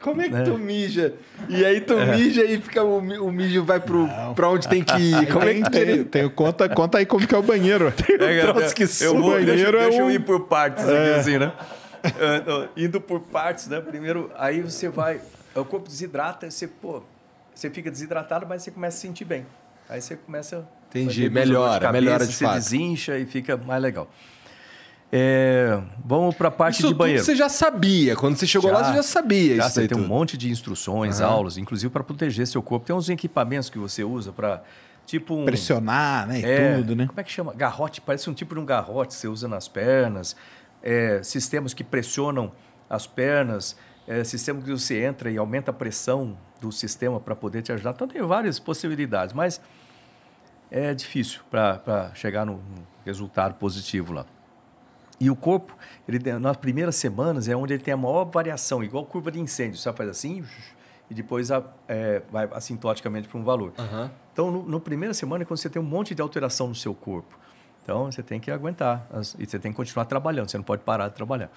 Como 0.00 0.20
é 0.22 0.28
que 0.28 0.36
É. 0.36 0.42
tu 0.42 0.56
mija? 0.58 1.14
E 1.48 1.64
aí 1.64 1.80
tu 1.80 1.94
mija 1.98 2.44
e 2.44 2.60
fica, 2.60 2.82
o, 2.84 2.98
o 2.98 3.32
mijo 3.32 3.64
vai 3.64 3.80
pro, 3.80 4.08
pra 4.34 4.48
onde 4.50 4.68
tem 4.68 4.82
que 4.84 4.96
ir. 4.96 5.26
Como 5.32 5.42
é 5.44 5.52
Tem, 5.54 5.62
que 5.62 5.70
tem, 5.70 6.04
tem- 6.04 6.28
conta, 6.28 6.68
conta 6.68 6.98
aí 6.98 7.06
como 7.06 7.26
que 7.26 7.34
é 7.34 7.38
o 7.38 7.42
banheiro. 7.42 7.88
um 7.92 8.52
troço 8.52 8.74
que 8.74 8.84
eu 8.84 8.88
suga. 8.88 9.20
vou, 9.20 9.30
deixa, 9.32 9.46
banheiro 9.52 9.78
é 9.78 9.82
deixa 9.88 9.98
eu 10.02 10.10
ir 10.10 10.20
por 10.20 10.40
partes 10.46 10.84
aqui, 10.84 11.10
assim, 11.18 11.38
né? 11.38 11.52
Indo 12.76 13.00
por 13.00 13.20
partes, 13.20 13.66
né? 13.68 13.80
Primeiro, 13.80 14.30
aí 14.36 14.60
você 14.60 14.88
vai, 14.88 15.20
o 15.54 15.64
corpo 15.64 15.88
desidrata, 15.88 16.50
você, 16.50 16.66
pô, 16.66 17.02
você 17.54 17.70
fica 17.70 17.90
desidratado, 17.90 18.46
mas 18.46 18.62
você 18.62 18.70
começa 18.70 18.96
a 18.96 19.00
se 19.00 19.06
sentir 19.06 19.24
bem. 19.24 19.46
Aí 19.88 20.00
você 20.00 20.16
começa... 20.16 20.66
Entendi, 20.88 21.28
melhora, 21.28 21.80
cabeça, 21.80 21.92
melhora 21.92 22.26
de 22.26 22.32
Você 22.32 22.44
fato. 22.44 22.54
desincha 22.54 23.18
e 23.18 23.26
fica 23.26 23.56
mais 23.56 23.82
legal. 23.82 24.08
É, 25.12 25.80
vamos 26.04 26.34
para 26.34 26.48
a 26.48 26.50
parte 26.50 26.80
Isso 26.80 26.88
de 26.88 26.94
banheiro. 26.94 27.22
tudo 27.22 27.26
você 27.26 27.36
já 27.36 27.48
sabia. 27.48 28.16
Quando 28.16 28.36
você 28.36 28.46
chegou 28.46 28.72
lá, 28.72 28.82
você 28.84 28.94
já 28.94 29.02
sabia 29.02 29.56
Já, 29.56 29.66
isso 29.66 29.74
você 29.74 29.88
tem 29.88 29.96
um 29.96 30.00
tudo. 30.02 30.08
monte 30.08 30.36
de 30.36 30.50
instruções, 30.50 31.20
aulas, 31.20 31.58
inclusive 31.58 31.92
para 31.92 32.02
proteger 32.02 32.46
seu 32.46 32.62
corpo. 32.62 32.86
Tem 32.86 32.96
uns 32.96 33.08
equipamentos 33.08 33.70
que 33.70 33.78
você 33.78 34.02
usa 34.02 34.32
para, 34.32 34.62
tipo 35.04 35.34
um... 35.34 35.44
Pressionar, 35.44 36.26
né? 36.26 36.40
É, 36.40 36.76
tudo, 36.76 36.96
né? 36.96 37.06
Como 37.06 37.20
é 37.20 37.22
que 37.24 37.30
chama? 37.30 37.52
Garrote, 37.54 38.00
parece 38.00 38.28
um 38.28 38.34
tipo 38.34 38.54
de 38.54 38.60
um 38.60 38.64
garrote 38.66 39.08
que 39.14 39.20
você 39.20 39.28
usa 39.28 39.46
nas 39.46 39.68
pernas. 39.68 40.34
É, 40.88 41.20
sistemas 41.24 41.74
que 41.74 41.82
pressionam 41.82 42.52
as 42.88 43.08
pernas. 43.08 43.76
É, 44.06 44.22
sistema 44.22 44.62
que 44.62 44.70
você 44.70 45.02
entra 45.02 45.28
e 45.28 45.36
aumenta 45.36 45.72
a 45.72 45.74
pressão 45.74 46.38
do 46.60 46.70
sistema 46.70 47.18
para 47.18 47.34
poder 47.34 47.60
te 47.62 47.72
ajudar. 47.72 47.90
Então 47.90 48.06
tem 48.06 48.22
várias 48.22 48.60
possibilidades, 48.60 49.34
mas 49.34 49.60
é 50.70 50.94
difícil 50.94 51.40
para 51.50 52.12
chegar 52.14 52.46
no, 52.46 52.60
resultado 53.04 53.54
positivo 53.54 54.12
lá. 54.12 54.24
E 55.18 55.28
o 55.28 55.34
corpo, 55.34 55.76
ele, 56.06 56.18
nas 56.38 56.56
primeiras 56.56 56.94
semanas, 56.94 57.48
é 57.48 57.56
onde 57.56 57.72
ele 57.74 57.82
tem 57.82 57.94
a 57.94 57.96
maior 57.96 58.24
variação, 58.24 58.84
igual 58.84 59.04
curva 59.06 59.32
de 59.32 59.40
incêndio. 59.40 59.78
Você 59.78 59.92
faz 59.92 60.08
assim 60.08 60.44
e 61.10 61.14
depois 61.14 61.50
a- 61.50 61.64
é, 61.88 62.22
vai 62.30 62.48
assintoticamente 62.52 63.26
para 63.26 63.38
um 63.38 63.42
valor. 63.42 63.72
Aham. 63.78 64.10
Então, 64.32 64.50
no 64.50 64.80
primeira 64.80 65.14
semana 65.14 65.42
é 65.42 65.44
quando 65.46 65.58
você 65.58 65.70
tem 65.70 65.82
um 65.82 65.84
monte 65.84 66.14
de 66.14 66.22
alteração 66.22 66.68
no 66.68 66.74
seu 66.74 66.94
corpo. 66.94 67.38
Então, 67.86 68.10
você 68.10 68.20
tem 68.20 68.40
que 68.40 68.50
aguentar 68.50 69.06
as- 69.12 69.36
e 69.38 69.46
você 69.46 69.60
tem 69.60 69.70
que 69.70 69.76
continuar 69.76 70.06
trabalhando, 70.06 70.50
você 70.50 70.56
não 70.56 70.64
pode 70.64 70.82
parar 70.82 71.06
de 71.06 71.14
trabalhar. 71.14 71.48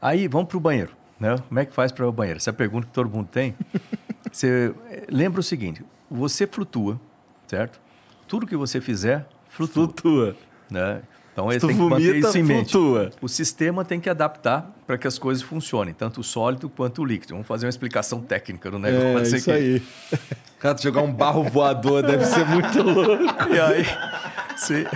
Aí, 0.00 0.28
vamos 0.28 0.46
para 0.46 0.56
o 0.56 0.60
banheiro. 0.60 0.92
Né? 1.18 1.36
Como 1.48 1.58
é 1.58 1.64
que 1.64 1.74
faz 1.74 1.90
para 1.90 2.06
o 2.08 2.12
banheiro? 2.12 2.36
Essa 2.36 2.50
é 2.50 2.52
a 2.52 2.54
pergunta 2.54 2.86
que 2.86 2.92
todo 2.92 3.10
mundo 3.10 3.26
tem. 3.32 3.52
Você 4.30 4.72
eh, 4.90 5.04
lembra 5.10 5.40
o 5.40 5.42
seguinte: 5.42 5.82
você 6.10 6.46
flutua, 6.46 7.00
certo? 7.48 7.80
Tudo 8.28 8.46
que 8.46 8.56
você 8.56 8.80
fizer, 8.80 9.26
flutua. 9.48 9.84
Flutua. 9.86 10.36
Né? 10.70 11.02
Então, 11.32 11.48
tu 11.58 11.66
têm 11.68 11.76
que 11.76 11.82
manter 11.82 12.16
isso 12.16 12.38
em 12.38 12.42
mente. 12.42 12.72
flutua. 12.72 13.10
O 13.20 13.28
sistema 13.28 13.84
tem 13.84 14.00
que 14.00 14.08
adaptar 14.10 14.72
para 14.86 14.96
que 14.98 15.06
as 15.06 15.18
coisas 15.18 15.42
funcionem, 15.42 15.92
tanto 15.94 16.20
o 16.20 16.24
sólido 16.24 16.68
quanto 16.68 17.02
o 17.02 17.04
líquido. 17.04 17.34
Vamos 17.34 17.46
fazer 17.46 17.66
uma 17.66 17.70
explicação 17.70 18.20
técnica 18.20 18.70
do 18.70 18.76
É, 18.78 18.80
negócio 18.92 19.36
isso 19.36 19.50
aqui. 19.50 19.60
aí. 19.60 19.82
Cara, 20.64 20.78
jogar 20.78 21.02
um 21.02 21.12
barro 21.12 21.44
voador 21.44 22.02
deve 22.02 22.24
ser 22.24 22.46
muito 22.46 22.82
louco. 22.82 23.52
E 23.52 23.60
aí, 23.60 23.84
você... 24.56 24.86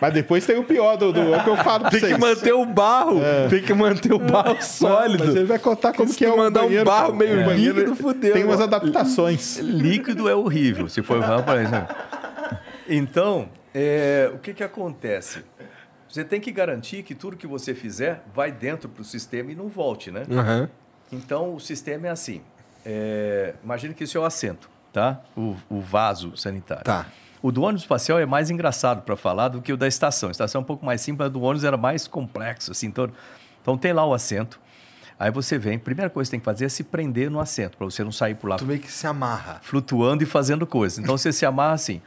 Mas 0.00 0.14
depois 0.14 0.46
tem 0.46 0.56
o 0.58 0.64
pior 0.64 0.96
do, 0.96 1.12
do 1.12 1.20
é 1.34 1.36
o 1.36 1.44
que 1.44 1.50
eu 1.50 1.56
falo 1.58 1.80
pra 1.82 1.90
Tem 1.90 2.00
vocês. 2.00 2.14
que 2.14 2.18
manter 2.18 2.52
o 2.54 2.64
barro. 2.64 3.20
Tem 3.50 3.62
que 3.62 3.74
manter 3.74 4.14
o 4.14 4.18
barro 4.18 4.56
sólido. 4.62 5.26
Mas 5.26 5.36
ele 5.36 5.44
vai 5.44 5.58
contar 5.58 5.92
como 5.92 6.10
que 6.14 6.24
é 6.24 6.32
o 6.32 6.38
mandar 6.38 6.62
um 6.62 6.68
banheiro. 6.68 6.86
barro 6.86 7.12
cara. 7.12 7.18
meio 7.18 7.44
banheiro 7.44 7.80
líquido, 7.80 7.96
fudeu, 7.96 8.32
Tem 8.32 8.44
umas 8.44 8.62
adaptações. 8.62 9.58
líquido 9.58 10.26
é 10.26 10.34
horrível, 10.34 10.88
se 10.88 11.02
for 11.02 11.22
para 11.44 11.62
isso. 11.64 11.70
né? 11.70 11.86
Então, 12.88 13.50
é, 13.74 14.30
o 14.34 14.38
que, 14.38 14.54
que 14.54 14.64
acontece? 14.64 15.44
Você 16.08 16.24
tem 16.24 16.40
que 16.40 16.50
garantir 16.50 17.02
que 17.02 17.14
tudo 17.14 17.36
que 17.36 17.46
você 17.46 17.74
fizer 17.74 18.22
vai 18.34 18.50
dentro 18.50 18.88
para 18.88 19.02
o 19.02 19.04
sistema 19.04 19.52
e 19.52 19.54
não 19.54 19.68
volte, 19.68 20.10
né? 20.10 20.22
Aham. 20.30 20.70
Então, 21.12 21.54
o 21.54 21.60
sistema 21.60 22.06
é 22.06 22.10
assim. 22.10 22.40
É, 22.86 23.52
imagina 23.62 23.92
que 23.92 24.04
isso 24.04 24.16
é 24.16 24.20
o 24.22 24.24
assento, 24.24 24.70
tá? 24.92 25.20
O, 25.36 25.56
o 25.68 25.80
vaso 25.80 26.36
sanitário. 26.36 26.84
Tá. 26.84 27.06
O 27.42 27.50
do 27.50 27.62
ônibus 27.62 27.82
espacial 27.82 28.18
é 28.18 28.26
mais 28.26 28.50
engraçado 28.50 29.02
para 29.02 29.16
falar 29.16 29.48
do 29.48 29.62
que 29.62 29.72
o 29.72 29.76
da 29.76 29.88
estação. 29.88 30.28
A 30.28 30.32
estação 30.32 30.60
é 30.60 30.62
um 30.62 30.66
pouco 30.66 30.84
mais 30.84 31.00
simples, 31.00 31.26
a 31.26 31.28
do 31.28 31.40
ônibus 31.40 31.64
era 31.64 31.76
mais 31.76 32.06
complexo, 32.06 32.70
assim. 32.70 32.86
Então, 32.88 33.10
então 33.62 33.78
tem 33.78 33.92
lá 33.92 34.04
o 34.04 34.12
assento. 34.12 34.60
Aí 35.18 35.30
você 35.30 35.58
vem, 35.58 35.78
primeira 35.78 36.08
coisa 36.10 36.28
que 36.28 36.30
você 36.30 36.30
tem 36.32 36.40
que 36.40 36.44
fazer 36.44 36.64
é 36.66 36.68
se 36.68 36.82
prender 36.82 37.30
no 37.30 37.40
assento, 37.40 37.76
para 37.76 37.84
você 37.84 38.02
não 38.02 38.12
sair 38.12 38.34
por 38.34 38.48
lá 38.48 38.56
Tu 38.56 38.64
meio 38.64 38.80
que 38.80 38.90
se 38.90 39.06
amarra. 39.06 39.58
flutuando 39.62 40.22
e 40.22 40.26
fazendo 40.26 40.66
coisas. 40.66 40.98
Então 40.98 41.16
você 41.16 41.32
se 41.32 41.44
amarra 41.44 41.74
assim. 41.74 42.00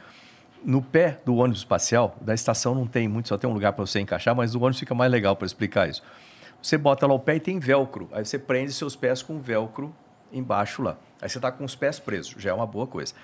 No 0.64 0.80
pé 0.80 1.20
do 1.24 1.36
ônibus 1.36 1.58
espacial, 1.60 2.16
da 2.20 2.34
estação 2.34 2.74
não 2.74 2.86
tem 2.86 3.06
muito, 3.06 3.28
só 3.28 3.36
tem 3.36 3.48
um 3.48 3.52
lugar 3.52 3.72
para 3.72 3.84
você 3.86 4.00
encaixar, 4.00 4.34
mas 4.34 4.54
o 4.54 4.58
ônibus 4.58 4.78
fica 4.78 4.94
mais 4.94 5.10
legal 5.12 5.36
para 5.36 5.46
explicar 5.46 5.88
isso. 5.88 6.02
Você 6.62 6.78
bota 6.78 7.06
lá 7.06 7.14
o 7.14 7.18
pé 7.18 7.36
e 7.36 7.40
tem 7.40 7.58
velcro. 7.58 8.08
Aí 8.12 8.24
você 8.24 8.38
prende 8.38 8.72
seus 8.72 8.96
pés 8.96 9.22
com 9.22 9.38
velcro 9.38 9.94
embaixo 10.34 10.82
lá. 10.82 10.96
Aí 11.22 11.28
você 11.28 11.38
está 11.38 11.50
com 11.52 11.64
os 11.64 11.74
pés 11.74 11.98
presos, 11.98 12.34
já 12.38 12.50
é 12.50 12.52
uma 12.52 12.66
boa 12.66 12.86
coisa. 12.86 13.14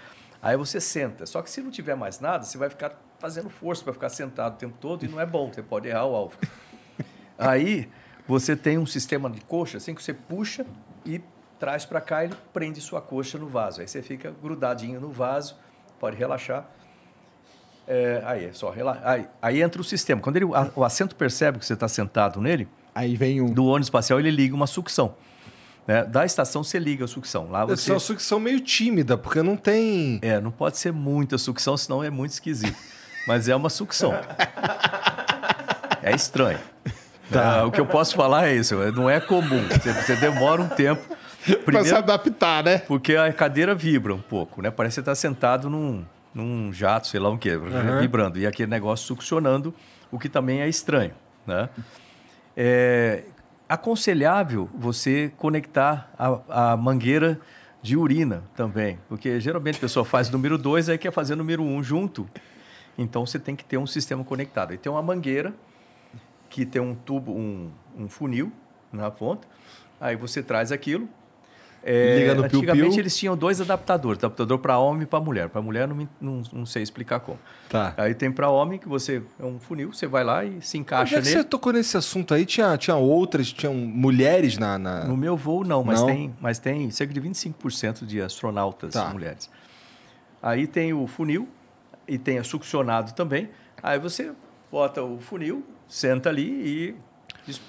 Aí 0.42 0.56
você 0.56 0.80
senta. 0.80 1.26
Só 1.26 1.42
que 1.42 1.50
se 1.50 1.60
não 1.60 1.70
tiver 1.70 1.94
mais 1.94 2.18
nada, 2.20 2.44
você 2.44 2.56
vai 2.56 2.70
ficar 2.70 2.98
fazendo 3.18 3.50
força 3.50 3.84
para 3.84 3.92
ficar 3.92 4.08
sentado 4.08 4.54
o 4.54 4.56
tempo 4.56 4.76
todo 4.80 5.04
e 5.04 5.08
não 5.08 5.20
é 5.20 5.26
bom, 5.26 5.52
você 5.52 5.62
pode 5.62 5.88
errar 5.88 6.06
o 6.06 6.14
alvo. 6.14 6.36
Aí 7.38 7.88
você 8.26 8.56
tem 8.56 8.78
um 8.78 8.86
sistema 8.86 9.28
de 9.28 9.40
coxa, 9.42 9.76
assim 9.78 9.94
que 9.94 10.02
você 10.02 10.14
puxa 10.14 10.64
e 11.04 11.20
traz 11.58 11.84
para 11.84 12.00
cá, 12.00 12.24
ele 12.24 12.34
prende 12.54 12.80
sua 12.80 13.00
coxa 13.02 13.36
no 13.38 13.46
vaso. 13.48 13.80
Aí 13.82 13.88
você 13.88 14.00
fica 14.02 14.30
grudadinho 14.42 14.98
no 15.00 15.10
vaso, 15.10 15.56
pode 15.98 16.16
relaxar. 16.16 16.66
É, 17.86 18.22
aí 18.24 18.44
é 18.46 18.52
só 18.52 18.70
relaxar. 18.70 19.06
Aí, 19.06 19.28
aí 19.42 19.62
entra 19.62 19.80
o 19.80 19.84
sistema. 19.84 20.20
Quando 20.22 20.36
ele, 20.36 20.46
a- 20.54 20.70
o 20.76 20.84
assento 20.84 21.14
percebe 21.16 21.58
que 21.58 21.66
você 21.66 21.74
está 21.74 21.88
sentado 21.88 22.40
nele, 22.40 22.68
Aí 22.94 23.16
vem 23.16 23.40
um. 23.40 23.46
do 23.52 23.66
ônibus 23.66 23.86
espacial 23.86 24.18
ele 24.18 24.30
liga 24.30 24.54
uma 24.54 24.66
sucção. 24.66 25.14
Né? 25.86 26.04
Da 26.04 26.24
estação 26.24 26.62
você 26.62 26.78
liga 26.78 27.04
a 27.04 27.08
sucção. 27.08 27.50
Lá 27.50 27.64
você. 27.64 27.90
uma 27.90 28.00
sucção 28.00 28.38
meio 28.38 28.60
tímida, 28.60 29.16
porque 29.16 29.42
não 29.42 29.56
tem. 29.56 30.18
É, 30.22 30.40
não 30.40 30.50
pode 30.50 30.78
ser 30.78 30.92
muita 30.92 31.38
sucção, 31.38 31.76
senão 31.76 32.02
é 32.02 32.10
muito 32.10 32.32
esquisito. 32.32 32.76
Mas 33.26 33.48
é 33.48 33.56
uma 33.56 33.70
sucção. 33.70 34.12
É 36.02 36.14
estranho. 36.14 36.58
É, 37.30 37.62
o 37.62 37.70
que 37.70 37.78
eu 37.78 37.84
posso 37.84 38.14
falar 38.16 38.48
é 38.48 38.54
isso, 38.54 38.74
não 38.92 39.08
é 39.08 39.20
comum. 39.20 39.68
Você, 39.68 39.92
você 39.92 40.16
demora 40.16 40.62
um 40.62 40.66
tempo. 40.68 41.02
Pra 41.62 41.84
se 41.84 41.94
adaptar, 41.94 42.64
né? 42.64 42.78
porque 42.78 43.16
a 43.16 43.30
cadeira 43.32 43.74
vibra 43.74 44.14
um 44.14 44.20
pouco, 44.20 44.62
né? 44.62 44.70
Parece 44.70 44.94
que 44.94 44.94
você 44.94 45.00
está 45.00 45.14
sentado 45.14 45.68
num, 45.68 46.04
num 46.34 46.72
jato, 46.72 47.06
sei 47.06 47.20
lá 47.20 47.28
o 47.28 47.36
quê, 47.36 47.52
vibrando. 48.00 48.38
E 48.38 48.46
aquele 48.46 48.70
negócio 48.70 49.06
succionando, 49.06 49.74
o 50.10 50.18
que 50.18 50.28
também 50.28 50.62
é 50.62 50.68
estranho, 50.68 51.12
né? 51.46 51.68
É 52.56 53.24
aconselhável 53.70 54.68
você 54.74 55.32
conectar 55.36 56.12
a, 56.18 56.72
a 56.72 56.76
mangueira 56.76 57.40
de 57.80 57.96
urina 57.96 58.42
também, 58.56 58.98
porque 59.08 59.38
geralmente 59.38 59.76
a 59.76 59.80
pessoa 59.80 60.04
faz 60.04 60.28
número 60.28 60.58
2 60.58 60.88
aí 60.88 60.98
quer 60.98 61.12
fazer 61.12 61.36
número 61.36 61.62
1 61.62 61.76
um 61.76 61.80
junto. 61.80 62.28
Então 62.98 63.24
você 63.24 63.38
tem 63.38 63.54
que 63.54 63.64
ter 63.64 63.78
um 63.78 63.86
sistema 63.86 64.24
conectado. 64.24 64.74
E 64.74 64.76
tem 64.76 64.90
uma 64.90 65.00
mangueira 65.00 65.54
que 66.48 66.66
tem 66.66 66.82
um 66.82 66.96
tubo, 66.96 67.30
um, 67.30 67.70
um 67.96 68.08
funil 68.08 68.52
na 68.92 69.08
ponta. 69.08 69.46
Aí 70.00 70.16
você 70.16 70.42
traz 70.42 70.72
aquilo. 70.72 71.08
É, 71.82 72.18
Liga 72.18 72.34
no 72.34 72.44
antigamente 72.44 72.82
piu-piu. 72.82 73.00
eles 73.00 73.16
tinham 73.16 73.34
dois 73.34 73.58
adaptadores, 73.60 74.18
adaptador 74.22 74.58
para 74.58 74.76
homem 74.78 75.04
e 75.04 75.06
para 75.06 75.18
mulher. 75.18 75.48
Para 75.48 75.62
mulher 75.62 75.88
não, 75.88 76.08
não, 76.20 76.42
não 76.52 76.66
sei 76.66 76.82
explicar 76.82 77.20
como. 77.20 77.38
Tá. 77.70 77.94
Aí 77.96 78.12
tem 78.14 78.30
para 78.30 78.50
homem 78.50 78.78
que 78.78 78.86
você 78.88 79.22
é 79.38 79.44
um 79.44 79.58
funil, 79.58 79.90
você 79.92 80.06
vai 80.06 80.22
lá 80.22 80.44
e 80.44 80.60
se 80.60 80.76
encaixa 80.76 81.16
Já 81.16 81.22
que 81.22 81.28
nele. 81.28 81.38
você 81.38 81.44
tocou 81.44 81.72
nesse 81.72 81.96
assunto 81.96 82.34
aí, 82.34 82.44
tinha, 82.44 82.76
tinha 82.76 82.96
outras, 82.96 83.50
tinham 83.50 83.72
mulheres 83.74 84.58
na. 84.58 84.78
na- 84.78 85.04
No 85.06 85.16
meu 85.16 85.36
voo, 85.38 85.64
não, 85.64 85.82
mas, 85.82 86.00
Não? 86.00 86.06
Tem, 86.08 86.34
mas 86.38 86.58
tem 86.58 86.90
cerca 86.90 87.14
de 87.14 87.20
25% 87.20 88.04
de 88.04 88.20
astronautas 88.20 88.92
Tá. 88.92 89.08
mulheres. 89.08 89.48
Aí 90.42 90.66
tem 90.66 90.92
o 90.92 91.06
funil 91.06 91.48
e 92.06 92.18
tem 92.18 92.38
a 92.38 92.44
succionado 92.44 93.12
também. 93.14 93.48
Aí 93.82 93.98
você 93.98 94.32
bota 94.70 95.02
o 95.02 95.18
funil, 95.18 95.64
senta 95.88 96.28
ali 96.28 96.44
e 96.50 96.94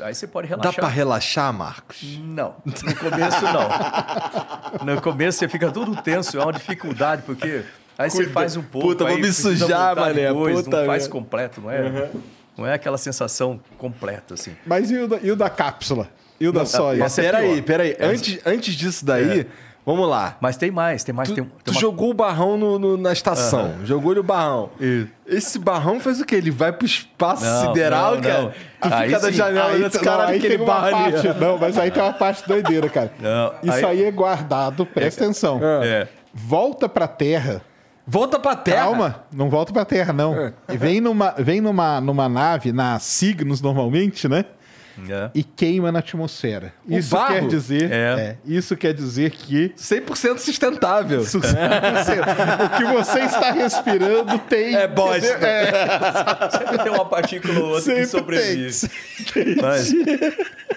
aí 0.01 0.14
você 0.14 0.27
pode 0.27 0.48
Dá 0.48 0.56
relaxar. 0.56 0.74
pra 0.76 0.88
relaxar, 0.88 1.53
Marcos? 1.53 2.19
Não, 2.24 2.56
no 2.66 2.74
começo 2.95 3.42
não. 3.45 4.85
No 4.95 5.01
começo 5.01 5.40
você 5.40 5.48
fica 5.48 5.72
tudo 5.72 6.01
tenso, 6.01 6.38
é 6.38 6.43
uma 6.43 6.53
dificuldade, 6.53 7.24
porque 7.26 7.64
aí 7.98 8.10
você 8.10 8.18
Cuida. 8.18 8.32
faz 8.32 8.56
um 8.58 8.64
pouco. 8.64 8.88
Puta, 8.90 9.06
vou 9.06 9.18
me 9.18 9.32
sujar, 9.32 9.95
mané, 9.95 10.27
depois, 10.27 10.61
puta 10.64 10.80
não 10.80 10.85
faz 10.85 11.08
completo, 11.08 11.61
não 11.61 11.72
é? 11.72 12.10
Não 12.58 12.68
é 12.68 12.74
aquela 12.74 12.98
sensação 12.98 13.60
completa, 13.77 14.34
assim. 14.34 14.56
Mas 14.66 14.92
e 14.92 14.98
o 14.98 15.08
da, 15.08 15.18
e 15.22 15.32
o 15.32 15.35
da 15.35 15.50
cápsula? 15.50 16.10
E 16.40 16.48
o 16.48 16.51
da 16.51 16.66
soia? 16.66 17.03
essa 17.03 17.22
é 17.22 17.26
peraí, 17.26 17.61
peraí. 17.61 17.98
Antes, 18.00 18.40
antes 18.45 18.74
disso 18.74 19.06
daí, 19.06 19.48
Vamos 19.85 20.08
lá. 20.08 20.38
Mas 20.40 20.58
tem 20.58 20.69
mais, 20.69 21.03
tem 21.03 21.14
mais. 21.14 21.30
Tu, 21.30 21.35
tem, 21.35 21.43
tem 21.43 21.53
tu 21.64 21.72
uma- 21.72 21.80
jogou 21.82 22.11
o 22.11 22.14
barrão 22.14 22.56
no- 22.56 22.77
no- 22.77 22.98
na 22.98 23.11
estação. 23.11 23.74
Jogou-lhe 23.84 24.19
o 24.19 24.24
barrão. 24.24 24.69
Esse 25.26 25.58
barrão 25.58 26.00
faz 26.00 26.22
o 26.22 26.26
quê? 26.26 26.35
Ele 26.35 26.51
vai 26.51 26.72
pro 26.72 26.85
espaço 26.85 27.43
Não, 27.43 27.68
sideral, 27.68 28.16
não, 28.16 28.22
cara? 28.22 28.42
não. 28.43 28.50
Tu 28.51 28.93
Aí 28.93 29.08
fica 29.08 29.19
da 29.19 29.27
sim. 29.27 29.34
janela 29.34 29.69
Aí, 29.72 29.84
desse 29.84 29.98
não, 29.98 30.03
cara 30.03 30.27
aí 30.27 30.40
tem 30.40 30.58
uma 30.61 30.82
parte, 30.92 31.27
não, 31.40 31.58
mas 31.58 31.77
aí 31.77 31.90
tem 31.92 32.03
uma 32.03 32.14
parte 32.14 32.48
doideira, 32.48 32.90
cara. 32.90 33.11
Não, 33.19 33.53
Isso 33.64 33.85
aí- 33.88 34.01
aí, 34.01 34.03
é 34.03 34.11
guardado, 34.11 34.85
presta 34.85 35.24
atenção. 35.24 35.60
É. 35.64 36.08
Volta 36.34 36.88
pra 36.88 37.08
terra. 37.08 37.61
Volta 38.06 38.40
pra 38.40 38.56
terra. 38.56 38.84
Calma, 38.85 39.24
não 39.32 39.50
volta 39.50 39.72
pra 39.72 39.85
terra, 39.85 40.11
não. 40.11 40.35
É. 40.35 40.53
Vem 40.69 41.00
numa, 41.00 41.34
vem 41.38 41.61
numa, 41.61 42.01
numa 42.01 42.27
nave, 42.27 42.72
na 42.72 43.00
Signos 43.00 43.61
normalmente, 43.61 44.27
né? 44.27 44.45
É. 45.09 45.29
E 45.33 45.43
queima 45.43 45.91
na 45.91 45.99
atmosfera. 45.99 46.73
O 46.87 46.97
isso 46.97 47.15
barro? 47.15 47.33
quer 47.33 47.47
dizer. 47.47 47.91
É. 47.91 47.95
é, 47.95 48.37
isso 48.45 48.75
quer 48.75 48.93
dizer 48.93 49.31
que 49.31 49.69
100% 49.77 50.37
sustentável. 50.39 51.21
Isso 51.21 51.39
100%. 51.39 52.65
o 52.65 52.77
que 52.77 52.83
você 52.85 53.19
está 53.21 53.51
respirando 53.51 54.37
tem. 54.39 54.75
É 54.75 54.87
bosta. 54.87 55.27
É, 55.27 56.49
Sempre 56.51 56.77
tem 56.83 56.91
uma 56.91 57.05
partícula 57.05 57.59
ou 57.59 57.65
outra 57.67 57.81
Sempre 57.81 58.01
que 58.01 58.07
sobrevive. 58.07 58.89
Mas, 59.61 59.93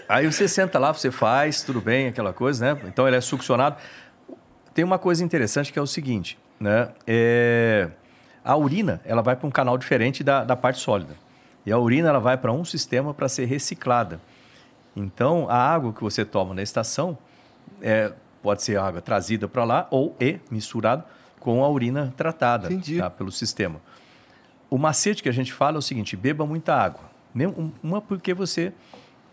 aí 0.08 0.26
você 0.30 0.46
senta 0.48 0.78
lá, 0.78 0.92
você 0.92 1.10
faz, 1.10 1.62
tudo 1.62 1.80
bem, 1.80 2.08
aquela 2.08 2.32
coisa, 2.32 2.74
né? 2.74 2.80
Então 2.86 3.06
ele 3.06 3.16
é 3.16 3.20
succionado. 3.20 3.76
Tem 4.72 4.84
uma 4.84 4.98
coisa 4.98 5.24
interessante 5.24 5.72
que 5.72 5.78
é 5.78 5.82
o 5.82 5.86
seguinte, 5.86 6.38
né? 6.58 6.88
É, 7.06 7.88
a 8.44 8.56
urina, 8.56 9.00
ela 9.04 9.22
vai 9.22 9.36
para 9.36 9.46
um 9.46 9.50
canal 9.50 9.78
diferente 9.78 10.22
da, 10.22 10.44
da 10.44 10.56
parte 10.56 10.80
sólida. 10.80 11.23
E 11.66 11.72
a 11.72 11.78
urina, 11.78 12.08
ela 12.08 12.20
vai 12.20 12.36
para 12.36 12.52
um 12.52 12.64
sistema 12.64 13.14
para 13.14 13.28
ser 13.28 13.46
reciclada. 13.46 14.20
Então, 14.94 15.48
a 15.48 15.56
água 15.56 15.92
que 15.92 16.02
você 16.02 16.24
toma 16.24 16.54
na 16.54 16.62
estação 16.62 17.16
é, 17.80 18.12
pode 18.42 18.62
ser 18.62 18.78
água 18.78 19.00
trazida 19.00 19.48
para 19.48 19.64
lá 19.64 19.86
ou 19.90 20.14
e 20.20 20.38
misturada 20.50 21.04
com 21.40 21.64
a 21.64 21.68
urina 21.68 22.12
tratada 22.16 22.68
tá, 22.98 23.10
pelo 23.10 23.32
sistema. 23.32 23.80
O 24.70 24.78
macete 24.78 25.22
que 25.22 25.28
a 25.28 25.32
gente 25.32 25.52
fala 25.52 25.76
é 25.76 25.78
o 25.78 25.82
seguinte: 25.82 26.16
beba 26.16 26.46
muita 26.46 26.74
água. 26.74 27.02
Uma, 27.82 28.00
porque 28.00 28.32
você 28.32 28.72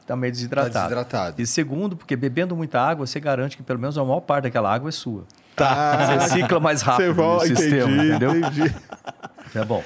está 0.01 0.15
meio 0.15 0.31
desidratado. 0.31 0.73
Tá 0.73 0.81
desidratado. 0.81 1.41
E 1.41 1.45
segundo, 1.45 1.95
porque 1.95 2.15
bebendo 2.15 2.55
muita 2.55 2.81
água, 2.81 3.05
você 3.05 3.19
garante 3.19 3.55
que 3.55 3.63
pelo 3.63 3.79
menos 3.79 3.97
a 3.97 4.03
maior 4.03 4.21
parte 4.21 4.43
daquela 4.43 4.73
água 4.73 4.89
é 4.89 4.91
sua. 4.91 5.23
Tá. 5.55 6.19
Você 6.19 6.29
cicla 6.29 6.59
mais 6.59 6.81
rápido 6.81 7.13
no 7.13 7.39
sistema, 7.41 7.91
entendi, 7.91 8.07
entendeu? 8.07 8.35
entendi. 8.35 8.75
É 9.53 9.65
bom. 9.65 9.83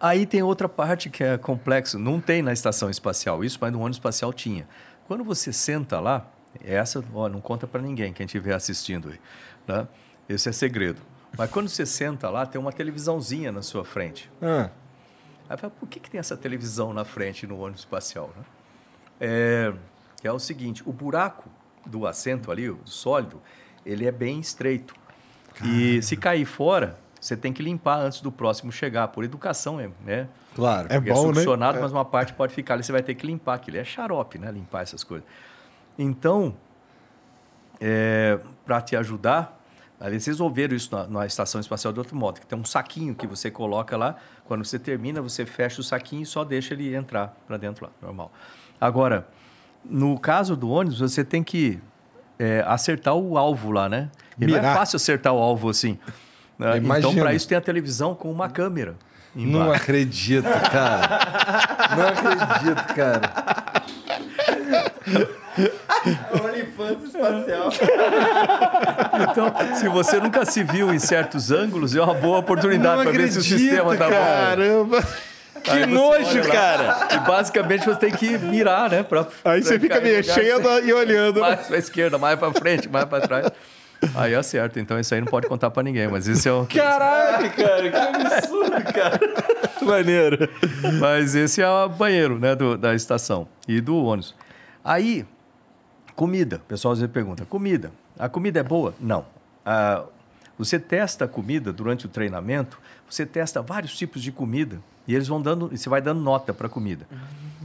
Aí 0.00 0.26
tem 0.26 0.42
outra 0.42 0.68
parte 0.68 1.08
que 1.08 1.22
é 1.22 1.38
complexo. 1.38 1.98
Não 1.98 2.20
tem 2.20 2.42
na 2.42 2.52
estação 2.52 2.90
espacial 2.90 3.44
isso, 3.44 3.58
mas 3.60 3.72
no 3.72 3.78
ônibus 3.78 3.96
espacial 3.96 4.32
tinha. 4.32 4.68
Quando 5.06 5.24
você 5.24 5.52
senta 5.52 6.00
lá, 6.00 6.26
essa 6.62 7.02
ó, 7.12 7.28
não 7.28 7.40
conta 7.40 7.66
para 7.66 7.80
ninguém, 7.80 8.12
quem 8.12 8.26
estiver 8.26 8.54
assistindo 8.54 9.08
aí. 9.08 9.20
Né? 9.66 9.88
Esse 10.28 10.48
é 10.48 10.52
segredo. 10.52 11.00
Mas 11.36 11.50
quando 11.50 11.68
você 11.68 11.84
senta 11.84 12.30
lá, 12.30 12.46
tem 12.46 12.60
uma 12.60 12.72
televisãozinha 12.72 13.50
na 13.50 13.62
sua 13.62 13.84
frente. 13.84 14.30
Ah, 14.40 14.70
Aí 15.48 15.58
fala, 15.58 15.72
por 15.78 15.88
que, 15.88 16.00
que 16.00 16.10
tem 16.10 16.18
essa 16.18 16.36
televisão 16.36 16.92
na 16.94 17.04
frente 17.04 17.46
no 17.46 17.58
ônibus 17.58 17.80
espacial? 17.80 18.32
Né? 18.36 18.44
É, 19.20 19.72
é 20.22 20.32
o 20.32 20.38
seguinte, 20.38 20.82
o 20.86 20.92
buraco 20.92 21.50
do 21.84 22.06
assento 22.06 22.50
ali, 22.50 22.70
o 22.70 22.80
sólido, 22.84 23.42
ele 23.84 24.06
é 24.06 24.12
bem 24.12 24.40
estreito. 24.40 24.94
E 25.62 26.02
se 26.02 26.16
cair 26.16 26.46
fora, 26.46 26.98
você 27.24 27.38
tem 27.38 27.54
que 27.54 27.62
limpar 27.62 28.00
antes 28.00 28.20
do 28.20 28.30
próximo 28.30 28.70
chegar, 28.70 29.08
por 29.08 29.24
educação, 29.24 29.80
é, 29.80 29.88
né? 30.04 30.28
claro. 30.54 30.88
É 30.90 30.96
Porque 30.96 31.10
bom, 31.10 31.28
né? 31.28 31.34
succionado, 31.36 31.80
mas 31.80 31.90
uma 31.90 32.04
parte 32.04 32.34
pode 32.34 32.52
ficar 32.52 32.74
ali, 32.74 32.82
você 32.82 32.92
vai 32.92 33.02
ter 33.02 33.14
que 33.14 33.26
limpar 33.26 33.54
aquilo. 33.54 33.78
É 33.78 33.84
xarope, 33.84 34.38
né? 34.38 34.52
Limpar 34.52 34.82
essas 34.82 35.02
coisas. 35.02 35.26
Então, 35.98 36.54
para 38.66 38.82
te 38.82 38.94
ajudar, 38.94 39.58
vocês 39.98 40.38
ouviram 40.38 40.76
isso 40.76 40.94
na, 40.94 41.06
na 41.06 41.24
Estação 41.24 41.58
Espacial 41.58 41.94
de 41.94 41.98
outro 41.98 42.14
modo, 42.14 42.40
que 42.40 42.46
tem 42.46 42.58
um 42.58 42.64
saquinho 42.64 43.14
que 43.14 43.26
você 43.26 43.50
coloca 43.50 43.96
lá, 43.96 44.16
quando 44.44 44.62
você 44.62 44.78
termina, 44.78 45.22
você 45.22 45.46
fecha 45.46 45.80
o 45.80 45.84
saquinho 45.84 46.24
e 46.24 46.26
só 46.26 46.44
deixa 46.44 46.74
ele 46.74 46.94
entrar 46.94 47.34
para 47.46 47.56
dentro 47.56 47.86
lá, 47.86 47.92
normal. 48.02 48.30
Agora, 48.78 49.26
no 49.82 50.18
caso 50.18 50.54
do 50.54 50.68
ônibus, 50.68 51.00
você 51.00 51.24
tem 51.24 51.42
que 51.42 51.80
é, 52.38 52.62
acertar 52.66 53.14
o 53.14 53.38
alvo 53.38 53.70
lá, 53.70 53.88
né? 53.88 54.10
E 54.38 54.46
não 54.46 54.58
é 54.58 54.60
fácil 54.60 54.96
acertar 54.96 55.32
o 55.32 55.38
alvo 55.38 55.70
assim. 55.70 55.98
Né? 56.58 56.78
Então, 56.78 57.14
para 57.14 57.34
isso 57.34 57.48
tem 57.48 57.58
a 57.58 57.60
televisão 57.60 58.14
com 58.14 58.30
uma 58.30 58.48
câmera. 58.48 58.94
Não 59.34 59.62
embaixo. 59.62 59.82
acredito, 59.82 60.44
cara. 60.70 61.20
Não 61.96 62.06
acredito, 62.08 62.94
cara. 62.94 63.32
OnlyFans 66.32 67.04
espacial. 67.04 67.70
Então, 69.30 69.52
se 69.76 69.88
você 69.88 70.20
nunca 70.20 70.44
se 70.44 70.62
viu 70.62 70.92
em 70.92 70.98
certos 70.98 71.50
ângulos, 71.50 71.94
é 71.96 72.02
uma 72.02 72.14
boa 72.14 72.38
oportunidade 72.38 72.96
Não 72.96 73.04
para 73.04 73.12
ver 73.12 73.30
se 73.32 73.38
o 73.38 73.42
sistema 73.42 73.96
tá 73.96 74.08
bom. 74.08 74.14
Caramba! 74.14 75.02
Que 75.62 75.70
Aí 75.70 75.80
você 75.80 75.86
nojo, 75.86 76.42
cara. 76.50 77.08
E 77.14 77.18
basicamente 77.20 77.86
você 77.86 77.98
tem 77.98 78.12
que 78.12 78.36
mirar, 78.36 78.90
né? 78.90 79.02
Pra, 79.02 79.26
Aí 79.44 79.62
você 79.62 79.78
pra 79.78 79.80
fica 79.80 80.00
no 80.00 80.06
lugar 80.06 80.16
mexendo 80.16 80.68
e 80.86 80.92
olhando. 80.92 81.40
Mais 81.40 81.66
pra 81.66 81.78
esquerda, 81.78 82.18
mais 82.18 82.38
pra 82.38 82.52
frente, 82.52 82.88
mais 82.88 83.06
pra 83.06 83.20
trás. 83.20 83.46
Aí 84.14 84.34
acerta. 84.34 84.78
Então 84.80 84.98
isso 84.98 85.14
aí 85.14 85.20
não 85.20 85.28
pode 85.28 85.46
contar 85.48 85.70
pra 85.70 85.82
ninguém, 85.82 86.08
mas 86.08 86.26
isso 86.26 86.48
é 86.48 86.52
o. 86.52 86.66
Caralho, 86.66 87.50
cara. 87.52 87.90
Que 87.90 87.96
absurdo, 88.36 88.70
cara. 88.92 89.20
Maneiro. 89.82 90.48
Mas 91.00 91.34
esse 91.34 91.60
é 91.62 91.68
o 91.68 91.88
banheiro, 91.88 92.38
né? 92.38 92.54
do- 92.54 92.76
da 92.76 92.94
estação 92.94 93.46
e 93.68 93.80
do 93.80 93.96
ônibus. 93.96 94.34
Aí, 94.84 95.26
comida. 96.14 96.56
O 96.56 96.60
pessoal 96.60 96.92
às 96.92 96.98
vezes 97.00 97.12
pergunta: 97.12 97.44
comida. 97.44 97.90
A 98.18 98.28
comida 98.28 98.60
é 98.60 98.62
boa? 98.62 98.94
Não. 99.00 99.24
Ah, 99.64 100.04
você 100.58 100.78
testa 100.78 101.24
a 101.24 101.28
comida 101.28 101.72
durante 101.72 102.06
o 102.06 102.08
treinamento, 102.08 102.78
você 103.10 103.26
testa 103.26 103.60
vários 103.60 103.96
tipos 103.96 104.22
de 104.22 104.30
comida 104.30 104.78
e 105.08 105.14
eles 105.14 105.26
vão 105.26 105.42
dando, 105.42 105.68
e 105.72 105.76
você 105.78 105.88
vai 105.88 106.00
dando 106.00 106.20
nota 106.20 106.54
para 106.54 106.66
a 106.66 106.70
comida. 106.70 107.06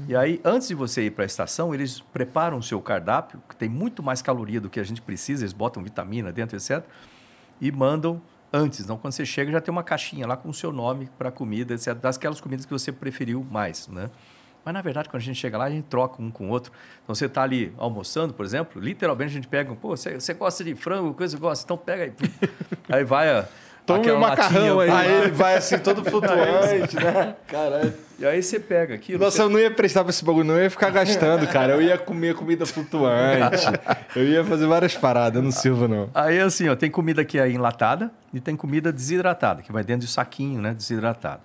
E 0.09 0.15
aí, 0.15 0.41
antes 0.43 0.67
de 0.67 0.73
você 0.73 1.03
ir 1.03 1.11
para 1.11 1.23
a 1.23 1.27
estação, 1.27 1.71
eles 1.71 2.01
preparam 2.01 2.57
o 2.57 2.63
seu 2.63 2.81
cardápio, 2.81 3.39
que 3.47 3.55
tem 3.55 3.69
muito 3.69 4.01
mais 4.01 4.23
caloria 4.23 4.59
do 4.59 4.67
que 4.67 4.79
a 4.79 4.83
gente 4.83 5.03
precisa, 5.03 5.43
eles 5.43 5.53
botam 5.53 5.83
vitamina 5.83 6.31
dentro, 6.31 6.57
etc. 6.57 6.83
E 7.61 7.71
mandam 7.71 8.19
antes. 8.51 8.79
Então, 8.79 8.97
quando 8.97 9.13
você 9.13 9.23
chega, 9.23 9.51
já 9.51 9.61
tem 9.61 9.71
uma 9.71 9.83
caixinha 9.83 10.25
lá 10.25 10.35
com 10.35 10.49
o 10.49 10.53
seu 10.53 10.71
nome 10.71 11.11
para 11.15 11.29
a 11.29 11.31
comida, 11.31 11.75
etc. 11.75 11.93
Das 11.93 12.17
aquelas 12.17 12.41
comidas 12.41 12.65
que 12.65 12.71
você 12.71 12.91
preferiu 12.91 13.45
mais, 13.51 13.88
né? 13.88 14.09
Mas, 14.65 14.73
na 14.73 14.81
verdade, 14.81 15.09
quando 15.09 15.21
a 15.21 15.25
gente 15.25 15.38
chega 15.38 15.59
lá, 15.59 15.65
a 15.65 15.69
gente 15.69 15.85
troca 15.85 16.19
um 16.19 16.31
com 16.31 16.47
o 16.47 16.49
outro. 16.49 16.71
Então, 17.03 17.13
você 17.13 17.27
está 17.27 17.43
ali 17.43 17.71
almoçando, 17.77 18.33
por 18.33 18.43
exemplo, 18.43 18.81
literalmente 18.81 19.29
a 19.29 19.35
gente 19.35 19.47
pega, 19.47 19.75
pô, 19.75 19.89
você, 19.89 20.19
você 20.19 20.33
gosta 20.33 20.63
de 20.63 20.73
frango, 20.73 21.13
coisa 21.13 21.38
que 21.38 21.39
gosta, 21.39 21.63
então 21.63 21.77
pega 21.77 22.05
aí. 22.05 22.13
aí 22.89 23.03
vai 23.03 23.29
a... 23.29 23.47
Toma 23.93 23.99
aquela 24.01 24.17
um 24.17 24.21
macarrão 24.21 24.79
aí. 24.79 24.89
Aí 24.89 25.11
ele 25.23 25.31
vai 25.31 25.55
assim, 25.57 25.77
todo 25.77 26.03
flutuante, 26.09 26.95
né? 26.95 27.35
Caralho. 27.47 27.93
E 28.19 28.25
aí 28.25 28.43
você 28.43 28.59
pega 28.59 28.95
aquilo... 28.95 29.19
Nossa, 29.23 29.37
você- 29.37 29.43
eu 29.43 29.49
não 29.49 29.59
ia 29.59 29.71
prestar 29.71 30.03
pra 30.03 30.09
esse 30.09 30.23
bagulho, 30.25 30.43
não. 30.45 30.55
Eu 30.57 30.63
ia 30.63 30.69
ficar 30.69 30.89
gastando, 30.89 31.47
cara. 31.47 31.73
Eu 31.73 31.81
ia 31.81 31.97
comer 31.97 32.35
comida 32.35 32.65
flutuante. 32.65 33.65
Eu 34.15 34.23
ia 34.25 34.43
fazer 34.43 34.65
várias 34.67 34.95
paradas. 34.95 35.35
Eu 35.37 35.41
não 35.43 35.51
sirvo, 35.51 35.87
não. 35.87 36.09
Aí, 36.13 36.39
assim, 36.39 36.67
ó, 36.67 36.75
tem 36.75 36.89
comida 36.91 37.23
que 37.23 37.39
é 37.39 37.49
enlatada 37.49 38.11
e 38.33 38.39
tem 38.39 38.55
comida 38.55 38.91
desidratada, 38.91 39.61
que 39.61 39.71
vai 39.71 39.83
dentro 39.83 40.05
de 40.05 40.11
saquinho, 40.11 40.59
né? 40.61 40.73
Desidratado. 40.73 41.41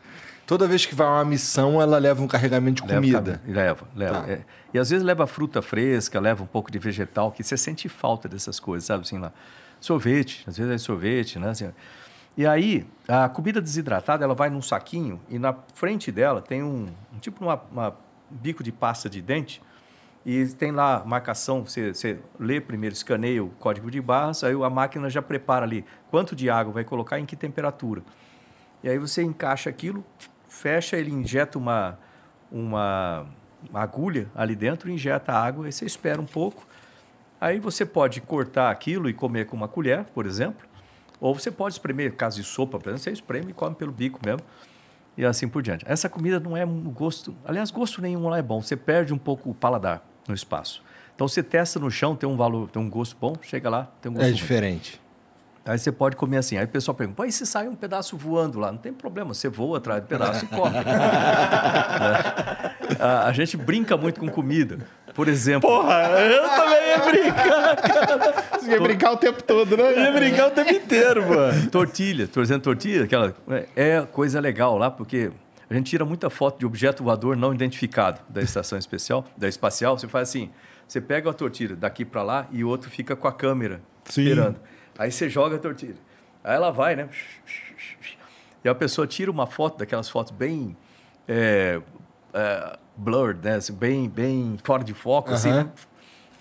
Toda 0.46 0.66
vez 0.66 0.84
que 0.84 0.94
vai 0.94 1.06
uma 1.06 1.24
missão, 1.24 1.80
ela 1.80 1.96
leva 1.98 2.22
um 2.22 2.26
carregamento 2.26 2.82
de 2.82 2.88
Leva 2.88 3.00
comida. 3.00 3.40
cam- 3.46 3.54
Leva, 3.54 3.84
leva. 3.96 4.20
Tá. 4.22 4.30
É. 4.32 4.38
E 4.74 4.78
às 4.78 4.90
vezes 4.90 5.04
leva 5.04 5.26
fruta 5.26 5.62
fresca, 5.62 6.18
leva 6.20 6.42
um 6.42 6.46
pouco 6.46 6.70
de 6.72 6.78
vegetal, 6.78 7.30
que 7.30 7.42
você 7.44 7.56
sente 7.56 7.88
falta 7.88 8.28
dessas 8.28 8.58
coisas, 8.58 8.84
sabe? 8.86 9.02
Assim, 9.04 9.18
lá. 9.18 9.32
Sorvete, 9.80 10.44
às 10.46 10.56
vezes 10.58 10.72
é 10.72 10.78
sorvete, 10.78 11.38
né? 11.38 11.50
Assim, 11.50 11.70
e 12.36 12.46
aí, 12.46 12.86
a 13.06 13.28
comida 13.28 13.60
desidratada, 13.60 14.24
ela 14.24 14.34
vai 14.34 14.50
num 14.50 14.62
saquinho 14.62 15.20
e 15.28 15.38
na 15.38 15.54
frente 15.74 16.10
dela 16.10 16.42
tem 16.42 16.62
um, 16.62 16.88
um 17.12 17.18
tipo 17.20 17.44
uma, 17.44 17.62
uma 17.70 17.96
bico 18.28 18.62
de 18.62 18.72
pasta 18.72 19.08
de 19.08 19.22
dente 19.22 19.62
e 20.26 20.46
tem 20.46 20.72
lá 20.72 21.04
marcação, 21.04 21.64
você, 21.64 21.92
você 21.92 22.18
lê 22.40 22.60
primeiro, 22.60 22.94
escaneia 22.94 23.44
o 23.44 23.50
código 23.50 23.90
de 23.90 24.00
barras, 24.00 24.42
aí 24.42 24.54
a 24.54 24.70
máquina 24.70 25.10
já 25.10 25.20
prepara 25.20 25.64
ali 25.64 25.84
quanto 26.10 26.34
de 26.34 26.48
água 26.48 26.72
vai 26.72 26.84
colocar, 26.84 27.20
em 27.20 27.26
que 27.26 27.36
temperatura. 27.36 28.02
E 28.82 28.88
aí 28.88 28.98
você 28.98 29.22
encaixa 29.22 29.68
aquilo, 29.70 30.04
fecha, 30.48 30.96
ele 30.96 31.10
injeta 31.10 31.58
uma, 31.58 31.98
uma, 32.50 33.26
uma 33.68 33.80
agulha 33.80 34.28
ali 34.34 34.56
dentro, 34.56 34.90
injeta 34.90 35.32
a 35.32 35.40
água, 35.40 35.66
aí 35.66 35.72
você 35.72 35.84
espera 35.84 36.20
um 36.20 36.26
pouco. 36.26 36.66
Aí 37.40 37.60
você 37.60 37.84
pode 37.84 38.20
cortar 38.22 38.70
aquilo 38.70 39.08
e 39.08 39.12
comer 39.12 39.46
com 39.46 39.56
uma 39.56 39.68
colher, 39.68 40.04
por 40.14 40.24
exemplo, 40.24 40.66
ou 41.24 41.34
você 41.34 41.50
pode 41.50 41.72
espremer, 41.72 42.14
caso 42.14 42.36
de 42.36 42.46
sopa, 42.46 42.78
por 42.78 42.90
exemplo, 42.90 43.02
você 43.02 43.10
espreme 43.10 43.50
e 43.50 43.54
come 43.54 43.74
pelo 43.74 43.90
bico 43.90 44.20
mesmo, 44.22 44.42
e 45.16 45.24
assim 45.24 45.48
por 45.48 45.62
diante. 45.62 45.82
Essa 45.88 46.06
comida 46.06 46.38
não 46.38 46.54
é 46.54 46.66
um 46.66 46.82
gosto, 46.82 47.34
aliás, 47.46 47.70
gosto 47.70 48.02
nenhum 48.02 48.28
lá 48.28 48.36
é 48.36 48.42
bom, 48.42 48.60
você 48.60 48.76
perde 48.76 49.14
um 49.14 49.16
pouco 49.16 49.48
o 49.48 49.54
paladar 49.54 50.04
no 50.28 50.34
espaço. 50.34 50.82
Então 51.14 51.26
você 51.26 51.42
testa 51.42 51.80
no 51.80 51.90
chão, 51.90 52.14
tem 52.14 52.28
um 52.28 52.36
valor, 52.36 52.68
tem 52.68 52.82
um 52.82 52.90
gosto 52.90 53.16
bom, 53.18 53.32
chega 53.40 53.70
lá, 53.70 53.90
tem 54.02 54.12
um 54.12 54.16
gosto 54.16 54.26
É 54.26 54.32
ruim. 54.32 54.48
Aí 55.66 55.78
você 55.78 55.90
pode 55.90 56.16
comer 56.16 56.36
assim. 56.36 56.58
Aí 56.58 56.64
o 56.64 56.68
pessoal 56.68 56.94
pergunta, 56.94 57.16
pô, 57.16 57.24
e 57.24 57.32
se 57.32 57.46
sai 57.46 57.66
um 57.66 57.74
pedaço 57.74 58.18
voando 58.18 58.58
lá? 58.58 58.70
Não 58.70 58.78
tem 58.78 58.92
problema, 58.92 59.32
você 59.32 59.48
voa 59.48 59.78
atrás 59.78 60.02
do 60.02 60.06
pedaço 60.06 60.44
e 60.44 60.48
come. 60.48 60.74
Né? 60.74 60.84
a, 63.00 63.26
a 63.26 63.32
gente 63.32 63.56
brinca 63.56 63.96
muito 63.96 64.20
com 64.20 64.28
comida. 64.28 64.78
Por 65.14 65.26
exemplo, 65.26 65.70
eu 65.70 66.48
também 66.50 66.88
ia 66.88 66.98
brincar. 66.98 67.76
Você 68.60 68.70
ia 68.72 68.80
brincar 68.80 69.12
o 69.12 69.16
tempo 69.16 69.42
todo, 69.42 69.76
né? 69.76 69.96
ia 69.96 70.12
brincar 70.12 70.48
o 70.48 70.50
tempo 70.50 70.72
inteiro, 70.72 71.28
mano. 71.28 71.70
tortilha, 71.70 72.28
tô 72.28 72.42
dizendo 72.42 72.60
tortilha, 72.60 73.04
aquela 73.04 73.34
é 73.74 74.02
coisa 74.02 74.38
legal 74.40 74.76
lá, 74.76 74.90
porque 74.90 75.30
a 75.70 75.74
gente 75.74 75.88
tira 75.88 76.04
muita 76.04 76.28
foto 76.28 76.58
de 76.58 76.66
objeto 76.66 77.02
voador 77.02 77.36
não 77.36 77.54
identificado 77.54 78.20
da 78.28 78.42
estação 78.42 78.78
especial, 78.78 79.24
da 79.36 79.48
espacial. 79.48 79.98
Você 79.98 80.08
faz 80.08 80.28
assim, 80.28 80.50
você 80.86 81.00
pega 81.00 81.30
a 81.30 81.32
tortilha 81.32 81.74
daqui 81.74 82.04
para 82.04 82.22
lá 82.22 82.46
e 82.50 82.64
o 82.64 82.68
outro 82.68 82.90
fica 82.90 83.16
com 83.16 83.26
a 83.26 83.32
câmera 83.32 83.80
Sim. 84.04 84.22
esperando. 84.22 84.60
Aí 84.98 85.10
você 85.10 85.28
joga 85.28 85.56
a 85.56 85.58
tortilha. 85.58 85.96
Aí 86.42 86.54
ela 86.54 86.70
vai, 86.70 86.94
né? 86.96 87.08
E 88.64 88.68
a 88.68 88.74
pessoa 88.74 89.06
tira 89.06 89.30
uma 89.30 89.46
foto 89.46 89.78
daquelas 89.78 90.08
fotos 90.08 90.32
bem 90.32 90.76
é, 91.28 91.80
é, 92.32 92.78
blurred, 92.96 93.40
né? 93.42 93.56
Assim, 93.56 93.72
bem, 93.72 94.08
bem 94.08 94.56
fora 94.62 94.82
de 94.84 94.94
foco, 94.94 95.32
assim, 95.32 95.50
Aham. 95.50 95.64
né? 95.64 95.70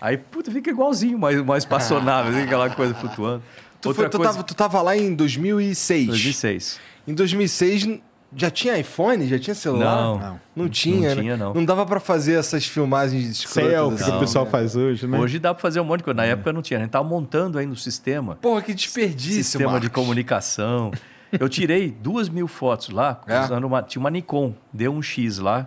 Aí, 0.00 0.18
puta, 0.18 0.50
fica 0.50 0.70
igualzinho, 0.70 1.18
mais, 1.18 1.40
mais 1.42 1.62
espaçonável, 1.64 2.32
assim, 2.32 2.42
aquela 2.42 2.68
coisa 2.70 2.94
flutuando. 2.94 3.42
Tu, 3.80 3.88
Outra 3.88 4.02
foi- 4.04 4.10
tu 4.10 4.16
coisa, 4.18 4.32
tava, 4.32 4.44
tu 4.44 4.54
tava 4.54 4.82
lá 4.82 4.96
em 4.96 5.14
2006. 5.14 6.06
2006. 6.06 6.80
Em 7.06 7.14
2006 7.14 8.00
já 8.36 8.50
tinha 8.50 8.78
iPhone? 8.78 9.26
Já 9.28 9.38
tinha 9.38 9.54
celular? 9.54 9.96
Não. 9.96 10.18
Não, 10.18 10.40
não 10.56 10.68
tinha, 10.68 11.08
Não 11.10 11.16
né? 11.16 11.22
tinha, 11.22 11.36
não. 11.36 11.54
Não 11.54 11.64
dava 11.64 11.84
pra 11.86 12.00
fazer 12.00 12.34
essas 12.34 12.66
filmagens 12.66 13.28
escrotas 13.30 13.70
Selfie 13.70 14.04
que 14.04 14.10
o 14.10 14.20
pessoal 14.20 14.46
faz 14.46 14.74
hoje, 14.76 15.06
né? 15.06 15.18
Hoje 15.18 15.38
dá 15.38 15.52
para 15.54 15.60
fazer 15.62 15.80
um 15.80 15.84
monte 15.84 15.98
de 15.98 16.04
coisa. 16.04 16.16
Na 16.16 16.24
época 16.24 16.52
não 16.52 16.62
tinha. 16.62 16.78
A 16.78 16.80
gente 16.80 16.88
estava 16.88 17.06
montando 17.08 17.58
aí 17.58 17.66
no 17.66 17.76
sistema. 17.76 18.36
Porra, 18.36 18.62
que 18.62 18.74
desperdício, 18.74 19.42
sistema 19.44 19.64
de 19.80 19.86
Marcos. 19.86 19.88
comunicação. 19.90 20.90
Eu 21.32 21.48
tirei 21.48 21.90
duas 21.90 22.28
mil 22.28 22.46
fotos 22.46 22.90
lá, 22.90 23.20
É? 23.26 23.40
usando 23.40 23.64
uma, 23.64 23.82
tinha 23.82 24.00
uma 24.00 24.10
Nikon, 24.10 24.54
deu 24.72 24.92
um 24.92 25.02
X 25.02 25.38
lá. 25.38 25.66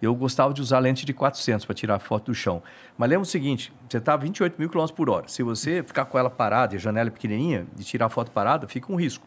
Eu 0.00 0.14
gostava 0.16 0.52
de 0.52 0.60
usar 0.60 0.80
lente 0.80 1.06
de 1.06 1.12
400 1.12 1.64
para 1.64 1.74
tirar 1.74 1.98
foto 2.00 2.32
do 2.32 2.34
chão. 2.34 2.60
Mas 2.98 3.08
lembra 3.08 3.22
o 3.22 3.26
seguinte, 3.26 3.72
você 3.88 3.98
está 3.98 4.14
a 4.14 4.16
28 4.16 4.56
mil 4.58 4.68
km 4.68 4.86
por 4.88 5.08
hora. 5.08 5.28
Se 5.28 5.44
você 5.44 5.80
ficar 5.82 6.06
com 6.06 6.18
ela 6.18 6.28
parada 6.28 6.74
e 6.74 6.76
a 6.76 6.80
janela 6.80 7.08
é 7.08 7.10
pequenininha, 7.12 7.66
de 7.76 7.84
tirar 7.84 8.08
foto 8.08 8.30
parada, 8.32 8.66
fica 8.66 8.90
um 8.92 8.96
risco. 8.96 9.24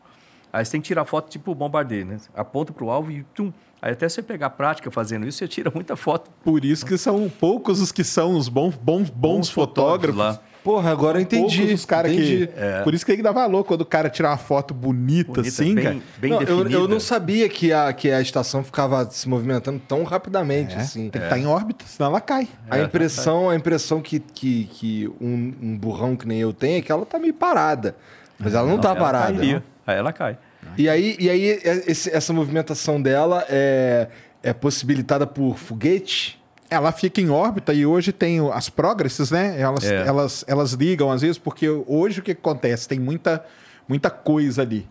Aí 0.56 0.64
você 0.64 0.72
tem 0.72 0.80
que 0.82 0.88
tirar 0.88 1.03
foto 1.03 1.30
tipo 1.30 1.53
bombardeio, 1.53 2.06
né? 2.06 2.17
Aponta 2.34 2.72
para 2.72 2.85
o 2.85 2.90
alvo 2.90 3.11
e 3.11 3.24
tum. 3.35 3.51
Aí 3.82 3.92
até 3.92 4.08
você 4.08 4.22
pegar 4.24 4.48
a 4.48 4.50
prática 4.50 4.90
fazendo 4.90 5.27
isso, 5.27 5.38
você 5.40 5.50
tira 5.50 5.69
muita 5.75 5.98
foto. 5.98 6.32
Por 6.45 6.64
isso 6.64 6.85
que 6.85 6.98
são 6.98 7.30
poucos 7.30 7.82
os 7.82 7.92
que 7.92 8.06
são 8.06 8.38
os 8.38 8.48
bons, 8.48 8.74
bons, 8.77 9.09
bons, 9.09 9.50
fotógrafos. 9.50 10.17
lá. 10.17 10.40
Porra, 10.64 10.90
agora 10.92 11.17
eu 11.17 11.24
entendi. 11.24 11.58
Poucos 11.58 11.74
os 11.82 11.85
cara 11.85 12.08
entendi. 12.09 12.48
que. 12.48 12.84
Por 12.85 12.93
isso 12.93 13.03
que 13.06 13.11
tem 13.11 13.17
que 13.17 13.22
dar 13.24 13.34
valor 13.34 13.66
quando 13.66 13.82
o 13.82 13.85
cara 13.85 14.09
tira 14.09 14.30
uma 14.30 14.38
foto 14.38 14.74
bonita, 14.74 15.34
Bonita, 15.34 15.50
assim, 15.50 15.75
bem, 15.75 15.84
cara. 15.84 15.98
bem 16.19 16.32
Não, 16.32 16.40
eu, 16.42 16.45
definida. 16.59 16.75
eu 16.75 16.88
não 16.88 17.00
sabia 17.01 17.50
que 17.50 17.74
a, 17.74 17.92
que 17.92 18.09
a 18.09 18.22
estação 18.22 18.64
ficava 18.64 19.06
se 19.11 19.27
movimentando 19.27 19.82
tão 19.85 20.03
rapidamente, 20.03 20.74
É, 20.74 20.80
assim. 20.80 21.09
Tem 21.09 21.19
que 21.22 21.27
estar 21.27 21.38
em 21.38 21.45
órbita, 21.48 21.84
senão 21.85 22.11
ela 22.11 22.22
cai. 22.22 22.48
A 22.72 22.80
impressão, 22.80 23.50
a 23.50 23.56
impressão 23.58 24.01
que, 24.01 24.22
que, 24.22 24.64
que 24.72 25.08
um, 25.19 25.53
um 25.61 25.77
burrão 25.77 26.16
que 26.16 26.25
nem 26.25 26.40
eu 26.40 26.53
tenho 26.53 26.77
é 26.77 26.82
que 26.82 26.92
ela 26.93 27.06
tá 27.06 27.19
meio 27.19 27.34
parada. 27.34 27.95
Mas 28.40 28.53
ela 28.53 28.66
não, 28.67 28.80
tá 28.80 28.92
ela 28.92 29.00
parada. 29.00 29.34
cairia. 29.34 29.61
Aí 29.85 29.98
ela 29.98 30.14
cai. 30.14 30.38
E 30.78 30.90
aí, 30.90 31.16
e 31.20 31.30
aí 31.30 31.50
é- 31.64 31.84
esse- 31.88 32.10
essa 32.10 32.34
movimentação 32.34 33.02
dela 33.02 33.45
é, 33.50 34.08
é 34.44 34.54
possibilitada 34.54 35.26
por 35.28 35.58
foguete? 35.58 36.42
Ela 36.70 36.92
fica 36.92 37.22
em 37.22 37.30
órbita 37.30 37.74
e 37.74 37.86
hoje 37.86 38.12
tem 38.12 38.40
as 38.52 38.70
progresses, 38.70 39.32
né? 39.32 39.56
Elas, 39.60 39.84
É. 39.86 40.06
elas, 40.08 40.44
elas 40.48 40.72
ligam 40.74 41.12
às 41.12 41.22
vezes, 41.22 41.38
porque 41.38 41.70
hoje 41.70 42.20
o 42.20 42.24
que 42.24 42.32
acontece? 42.32 42.88
Tem 42.88 43.00
muita, 43.00 43.44
muita 43.88 44.10
coisa 44.10 44.64
ali. 44.64 44.88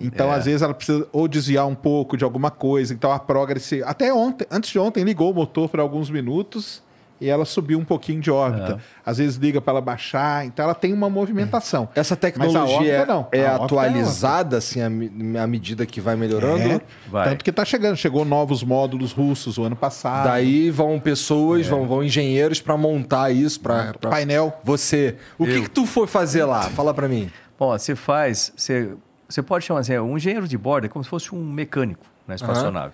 Então, 0.00 0.30
É. 0.32 0.36
às 0.36 0.44
vezes, 0.44 0.60
ela 0.60 0.74
precisa 0.74 1.06
ou 1.12 1.26
desviar 1.26 1.66
um 1.66 1.74
pouco 1.74 2.16
de 2.16 2.24
alguma 2.24 2.50
coisa. 2.50 2.92
Então, 2.92 3.10
a 3.12 3.18
Progress, 3.18 3.80
até 3.84 4.12
ontem, 4.12 4.46
antes 4.50 4.70
de 4.70 4.78
ontem, 4.78 5.02
ligou 5.04 5.30
o 5.30 5.34
motor 5.34 5.68
por 5.68 5.80
alguns 5.80 6.10
minutos 6.10 6.82
e 7.24 7.28
ela 7.30 7.44
subiu 7.44 7.78
um 7.78 7.84
pouquinho 7.84 8.20
de 8.20 8.30
órbita. 8.30 8.72
É. 8.74 8.76
Às 9.10 9.18
vezes 9.18 9.36
liga 9.36 9.60
para 9.60 9.72
ela 9.72 9.80
baixar. 9.80 10.44
Então, 10.46 10.64
ela 10.64 10.74
tem 10.74 10.92
uma 10.92 11.08
movimentação. 11.08 11.88
Essa 11.94 11.98
Mas 11.98 12.12
a 12.12 12.16
tecnologia 12.16 13.00
órbita 13.00 13.06
não. 13.06 13.26
é 13.32 13.40
A 13.40 13.42
é 13.42 13.46
atualizada 13.54 14.56
assim 14.58 14.80
à, 14.80 14.90
me- 14.90 15.38
à 15.38 15.46
medida 15.46 15.84
que 15.86 16.00
vai 16.00 16.16
melhorando? 16.16 16.62
É, 16.74 16.80
Vai. 17.08 17.28
Tanto 17.30 17.44
que 17.44 17.50
está 17.50 17.64
chegando. 17.64 17.96
Chegou 17.96 18.24
novos 18.24 18.62
módulos 18.62 19.12
russos 19.12 19.58
o 19.58 19.62
ano 19.64 19.76
passado. 19.76 20.24
Daí 20.28 20.70
vão 20.70 20.94
É. 20.94 21.00
pessoas, 21.00 21.66
vão, 21.66 21.86
vão 21.86 22.02
engenheiros 22.02 22.60
para 22.60 22.76
montar 22.76 23.30
isso 23.30 23.60
para 23.60 23.94
Painel. 23.94 24.52
você. 24.62 25.16
O 25.38 25.44
que, 25.44 25.52
Eu. 25.52 25.62
que 25.62 25.70
tu 25.70 25.86
foi 25.86 26.06
fazer 26.06 26.44
lá? 26.44 26.62
Fala 26.62 26.92
para 26.94 27.08
mim. 27.08 27.30
Bom, 27.58 27.70
você 27.70 27.94
faz, 27.94 28.52
você, 28.56 28.90
você 29.28 29.42
pode 29.42 29.64
chamar 29.64 29.80
assim, 29.80 29.96
um 29.98 30.16
engenheiro 30.16 30.46
de 30.48 30.58
bordo 30.58 30.86
é 30.86 30.88
como 30.88 31.02
se 31.04 31.08
fosse 31.10 31.34
um 31.34 31.42
mecânico 31.44 32.04
na 32.26 32.34
espaçonave. 32.34 32.92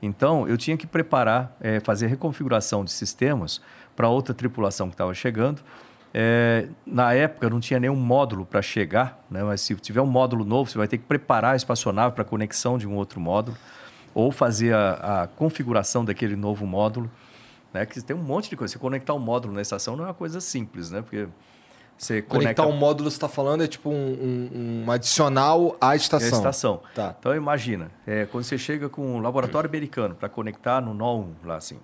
Então, 0.00 0.46
eu 0.48 0.56
tinha 0.56 0.76
que 0.76 0.86
preparar, 0.86 1.56
eh, 1.60 1.80
fazer 1.80 2.06
reconfiguração 2.06 2.84
de 2.84 2.92
sistemas 2.92 3.60
para 3.96 4.08
outra 4.08 4.32
tripulação 4.32 4.88
que 4.88 4.94
estava 4.94 5.12
chegando. 5.12 5.62
Eh, 6.14 6.68
na 6.86 7.12
época, 7.12 7.50
não 7.50 7.60
tinha 7.60 7.80
nenhum 7.80 7.96
módulo 7.96 8.46
para 8.46 8.62
chegar, 8.62 9.24
né? 9.30 9.42
mas 9.42 9.60
se 9.60 9.74
tiver 9.76 10.00
um 10.00 10.06
módulo 10.06 10.44
novo, 10.44 10.70
você 10.70 10.78
vai 10.78 10.88
ter 10.88 10.98
que 10.98 11.04
preparar 11.04 11.54
a 11.54 11.56
espaçonave 11.56 12.14
para 12.14 12.24
conexão 12.24 12.78
de 12.78 12.86
um 12.86 12.94
outro 12.94 13.20
módulo 13.20 13.56
ou 14.14 14.32
fazer 14.32 14.74
a, 14.74 15.22
a 15.22 15.26
configuração 15.26 16.04
daquele 16.04 16.36
novo 16.36 16.66
módulo. 16.66 17.10
Né? 17.72 17.84
Que 17.84 18.00
tem 18.00 18.16
um 18.16 18.22
monte 18.22 18.48
de 18.48 18.56
coisa. 18.56 18.72
Você 18.72 18.78
conectar 18.78 19.14
um 19.14 19.18
módulo 19.18 19.52
na 19.52 19.62
estação 19.62 19.96
não 19.96 20.04
é 20.04 20.08
uma 20.08 20.14
coisa 20.14 20.40
simples, 20.40 20.90
né? 20.90 21.02
porque 21.02 21.28
você 21.98 22.22
Conectar 22.22 22.62
conecta 22.62 22.66
um 22.66 22.78
módulo, 22.78 23.10
você 23.10 23.16
está 23.16 23.28
falando, 23.28 23.64
é 23.64 23.66
tipo 23.66 23.90
um, 23.90 23.94
um- 23.94 24.84
um 24.86 24.90
adicional 24.90 25.76
à 25.80 25.88
é 25.88 25.92
a 25.92 25.96
estação. 25.96 26.38
estação. 26.38 26.82
Tá. 26.94 27.14
Então 27.18 27.34
imagina, 27.34 27.90
é, 28.06 28.24
quando 28.26 28.44
você 28.44 28.56
chega 28.56 28.88
com 28.88 29.16
um 29.16 29.20
laboratório 29.20 29.68
americano 29.68 30.14
para 30.14 30.28
conectar 30.28 30.80
no 30.80 30.94
NOM 30.94 31.30
lá 31.44 31.56
assim, 31.56 31.78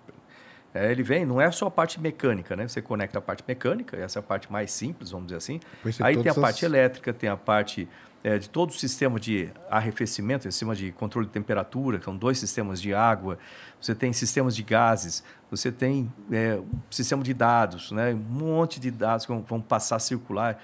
é, 0.73 0.91
ele 0.91 1.03
vem, 1.03 1.25
não 1.27 1.41
é 1.41 1.51
só 1.51 1.67
a 1.67 1.71
parte 1.71 2.01
mecânica, 2.01 2.57
né? 2.57 2.67
Você 2.67 2.81
conecta 2.83 3.19
a 3.19 3.23
parte 3.23 3.45
mecânica, 3.47 3.97
essa 3.97 4.19
é 4.19 4.21
a 4.21 4.23
parte 4.23 4.51
mais 4.51 4.71
simples, 4.73 5.11
vamos 5.11 5.27
dizer 5.27 5.37
assim. 5.39 5.61
É, 5.85 6.05
Aí 6.05 6.17
tem 6.17 6.31
a 6.31 6.35
parte 6.35 6.65
as- 6.65 6.73
elétrica, 6.73 7.13
tem 7.13 7.29
a 7.29 7.37
parte 7.37 7.89
é, 8.25 8.39
de 8.39 8.49
todo 8.49 8.71
o 8.71 8.73
sistema 8.73 9.21
de 9.21 9.51
arrefecimento, 9.71 10.45
sistema 10.45 10.75
de 10.75 10.91
controle 10.93 11.27
de 11.27 11.33
temperatura, 11.33 12.01
são 12.03 12.17
dois 12.17 12.39
sistemas 12.39 12.81
de 12.81 12.95
água. 12.95 13.39
Você 13.79 13.95
tem 13.95 14.15
sistemas 14.15 14.57
de 14.57 14.63
gases, 14.63 15.23
você 15.51 15.71
tem 15.71 16.11
é, 16.33 16.57
um 16.59 16.81
sistema 16.91 17.23
de 17.23 17.35
dados, 17.35 17.93
né? 17.93 18.15
Um 18.15 18.17
monte 18.17 18.81
de 18.81 18.91
dados 18.91 19.27
que 19.27 19.33
vão, 19.33 19.43
vão 19.43 19.61
passar 19.61 19.97
a 19.97 19.99
circular. 19.99 20.59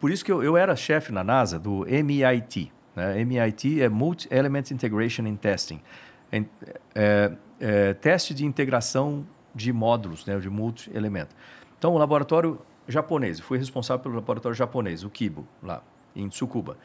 Por 0.00 0.10
isso 0.10 0.24
que 0.24 0.32
eu, 0.32 0.42
eu 0.42 0.56
era 0.56 0.74
chefe 0.74 1.12
na 1.12 1.22
NASA 1.22 1.60
do 1.60 1.86
MIT. 1.86 2.72
Né? 2.96 3.20
MIT 3.20 3.80
é 3.80 3.88
Multi-Element 3.88 4.72
Integration 4.72 5.26
and 5.26 5.36
Testing. 5.36 5.80
É, 6.94 7.32
é, 7.60 7.94
teste 7.94 8.34
de 8.34 8.44
integração 8.44 9.24
de 9.54 9.72
módulos, 9.72 10.26
né? 10.26 10.38
de 10.40 10.50
multi-elemento. 10.50 11.36
Então, 11.78 11.94
o 11.94 11.98
laboratório 11.98 12.58
japonês, 12.88 13.38
fui 13.38 13.58
responsável 13.58 14.02
pelo 14.02 14.16
laboratório 14.16 14.56
japonês, 14.56 15.04
o 15.04 15.10
Kibo, 15.10 15.46
lá 15.62 15.82
em 16.14 16.28
Tsukuba. 16.28 16.76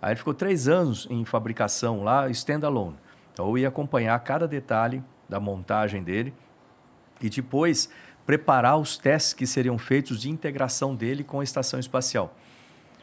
Aí 0.00 0.10
ele 0.10 0.16
ficou 0.16 0.34
três 0.34 0.68
anos 0.68 1.06
em 1.10 1.24
fabricação 1.24 2.02
lá, 2.04 2.28
standalone. 2.30 2.96
Então, 3.32 3.48
eu 3.48 3.58
ia 3.58 3.68
acompanhar 3.68 4.18
cada 4.20 4.46
detalhe 4.46 5.02
da 5.28 5.38
montagem 5.38 6.02
dele 6.02 6.32
e 7.20 7.28
depois 7.28 7.90
preparar 8.24 8.78
os 8.78 8.96
testes 8.96 9.32
que 9.32 9.46
seriam 9.46 9.78
feitos 9.78 10.20
de 10.20 10.30
integração 10.30 10.94
dele 10.94 11.24
com 11.24 11.40
a 11.40 11.44
estação 11.44 11.80
espacial. 11.80 12.34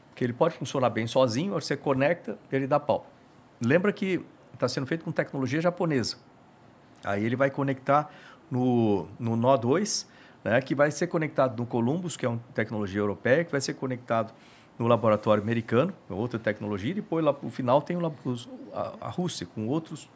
Porque 0.09 0.23
ele 0.23 0.33
pode 0.33 0.55
funcionar 0.55 0.89
bem 0.89 1.07
sozinho, 1.07 1.53
você 1.53 1.75
conecta, 1.75 2.37
ele 2.51 2.67
dá 2.67 2.79
pau. 2.79 3.09
Lembra 3.59 3.91
que 3.91 4.23
está 4.53 4.67
sendo 4.67 4.85
feito 4.85 5.03
com 5.03 5.11
tecnologia 5.11 5.59
japonesa. 5.59 6.17
Aí 7.03 7.23
ele 7.23 7.35
vai 7.35 7.49
conectar 7.49 8.09
no, 8.49 9.07
no 9.19 9.35
nó 9.35 9.57
2, 9.57 10.07
né, 10.43 10.61
que 10.61 10.73
vai 10.73 10.91
ser 10.91 11.07
conectado 11.07 11.57
no 11.57 11.65
Columbus, 11.65 12.15
que 12.15 12.25
é 12.25 12.29
uma 12.29 12.39
tecnologia 12.53 12.99
europeia, 12.99 13.43
que 13.43 13.51
vai 13.51 13.61
ser 13.61 13.73
conectado 13.73 14.33
no 14.77 14.87
laboratório 14.87 15.41
americano, 15.41 15.93
outra 16.09 16.37
tecnologia, 16.39 16.91
e 16.91 16.95
depois 16.95 17.23
lá 17.23 17.33
no 17.41 17.49
final 17.49 17.81
tem 17.81 17.95
o 17.95 18.01
a, 18.73 18.93
a 19.01 19.09
Rússia 19.09 19.47
com 19.55 19.67
outros 19.67 20.09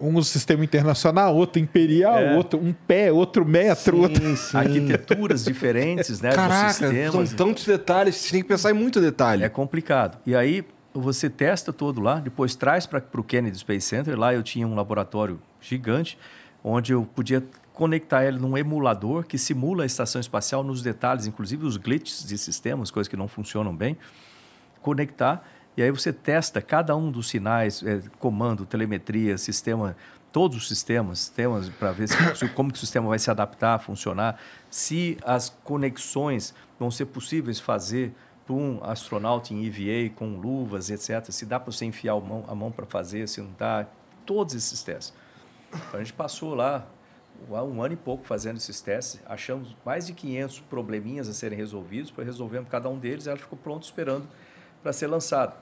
Um 0.00 0.20
sistema 0.22 0.64
internacional, 0.64 1.34
outro 1.36 1.60
imperial, 1.60 2.18
É. 2.18 2.36
outro 2.36 2.58
um 2.58 2.72
pé, 2.72 3.12
outro 3.12 3.44
metro, 3.44 3.98
outro. 4.00 4.22
Sim, 4.24 4.36
sim. 4.36 4.56
arquiteturas 4.58 5.44
diferentes, 5.44 6.20
né, 6.20 6.30
dos 6.30 6.36
Caraca, 6.36 6.72
sistemas. 6.72 7.28
são 7.28 7.36
tantos 7.36 7.64
detalhes, 7.64 8.16
você 8.16 8.30
tem 8.32 8.42
que 8.42 8.48
pensar 8.48 8.70
em 8.70 8.74
muito 8.74 9.00
detalhe. 9.00 9.44
É 9.44 9.48
complicado. 9.48 10.18
E 10.26 10.34
aí 10.34 10.64
você 10.92 11.28
testa 11.30 11.72
todo 11.72 12.00
lá, 12.00 12.20
depois 12.20 12.54
traz 12.54 12.86
para 12.86 13.02
o 13.14 13.22
Kennedy 13.24 13.58
Space 13.58 13.86
Center. 13.88 14.18
Lá 14.18 14.32
eu 14.34 14.42
tinha 14.42 14.66
um 14.66 14.74
laboratório 14.74 15.40
gigante, 15.60 16.16
onde 16.62 16.92
eu 16.92 17.04
podia 17.14 17.42
conectar 17.74 18.24
ele 18.24 18.38
num 18.38 18.56
emulador 18.56 19.24
que 19.24 19.36
simula 19.36 19.82
a 19.82 19.86
estação 19.86 20.20
espacial 20.20 20.64
nos 20.64 20.80
detalhes, 20.80 21.26
inclusive 21.26 21.66
os 21.66 21.76
glitches 21.76 22.24
de 22.24 22.38
sistemas, 22.38 22.90
coisas 22.90 23.08
que 23.08 23.16
não 23.16 23.28
funcionam 23.28 23.76
bem. 23.76 23.98
Conectar 24.80 25.44
e 25.76 25.82
aí 25.82 25.90
você 25.90 26.12
testa 26.12 26.62
cada 26.62 26.94
um 26.94 27.10
dos 27.10 27.28
sinais, 27.28 27.82
eh, 27.82 28.00
comando, 28.20 28.64
telemetria, 28.64 29.36
sistema, 29.36 29.96
todos 30.30 30.56
os 30.56 30.68
sistemas, 30.68 31.18
sistemas 31.18 31.68
para 31.68 31.90
ver 31.90 32.08
se, 32.08 32.48
como 32.50 32.70
que 32.70 32.76
o 32.76 32.80
sistema 32.80 33.08
vai 33.08 33.18
se 33.18 33.28
adaptar, 33.28 33.80
funcionar, 33.80 34.38
se 34.70 35.18
as 35.24 35.48
conexões 35.64 36.54
vão 36.78 36.92
ser 36.92 37.06
possíveis 37.06 37.58
fazer 37.58 38.14
para 38.46 38.54
um 38.54 38.78
astronauta 38.84 39.52
em 39.52 39.66
EVA 39.66 40.14
com 40.14 40.36
luvas, 40.36 40.90
etc. 40.90 41.24
Se 41.30 41.44
dá 41.44 41.58
para 41.58 41.72
você 41.72 41.86
enfiar 41.86 42.12
a 42.12 42.20
mão, 42.20 42.44
mão 42.54 42.70
para 42.70 42.86
fazer, 42.86 43.26
se 43.28 43.40
não 43.40 43.50
dá, 43.58 43.86
todos 44.24 44.54
esses 44.54 44.82
testes. 44.82 45.12
Então, 45.72 45.98
a 45.98 46.04
gente 46.04 46.12
passou 46.12 46.54
lá 46.54 46.86
um 47.50 47.82
ano 47.82 47.94
e 47.94 47.96
pouco 47.96 48.24
fazendo 48.24 48.56
esses 48.56 48.80
testes, 48.80 49.20
achamos 49.26 49.76
mais 49.84 50.06
de 50.06 50.14
500 50.14 50.60
probleminhas 50.60 51.28
a 51.28 51.32
serem 51.32 51.58
resolvidos, 51.58 52.10
para 52.10 52.24
resolvendo 52.24 52.66
cada 52.66 52.88
um 52.88 52.98
deles, 52.98 53.26
ela 53.26 53.36
ficou 53.36 53.58
pronta 53.58 53.84
esperando 53.84 54.26
para 54.82 54.92
ser 54.92 55.06
lançado. 55.06 55.54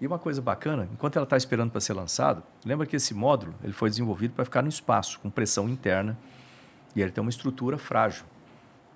E 0.00 0.06
uma 0.06 0.18
coisa 0.18 0.40
bacana, 0.40 0.88
enquanto 0.92 1.16
ela 1.16 1.24
está 1.24 1.36
esperando 1.36 1.70
para 1.72 1.80
ser 1.80 1.92
lançado, 1.92 2.42
lembra 2.64 2.86
que 2.86 2.94
esse 2.94 3.12
módulo 3.12 3.54
ele 3.64 3.72
foi 3.72 3.90
desenvolvido 3.90 4.32
para 4.34 4.44
ficar 4.44 4.62
no 4.62 4.68
espaço, 4.68 5.18
com 5.18 5.28
pressão 5.28 5.68
interna, 5.68 6.16
e 6.94 7.02
ele 7.02 7.10
tem 7.10 7.20
uma 7.20 7.30
estrutura 7.30 7.76
frágil 7.78 8.24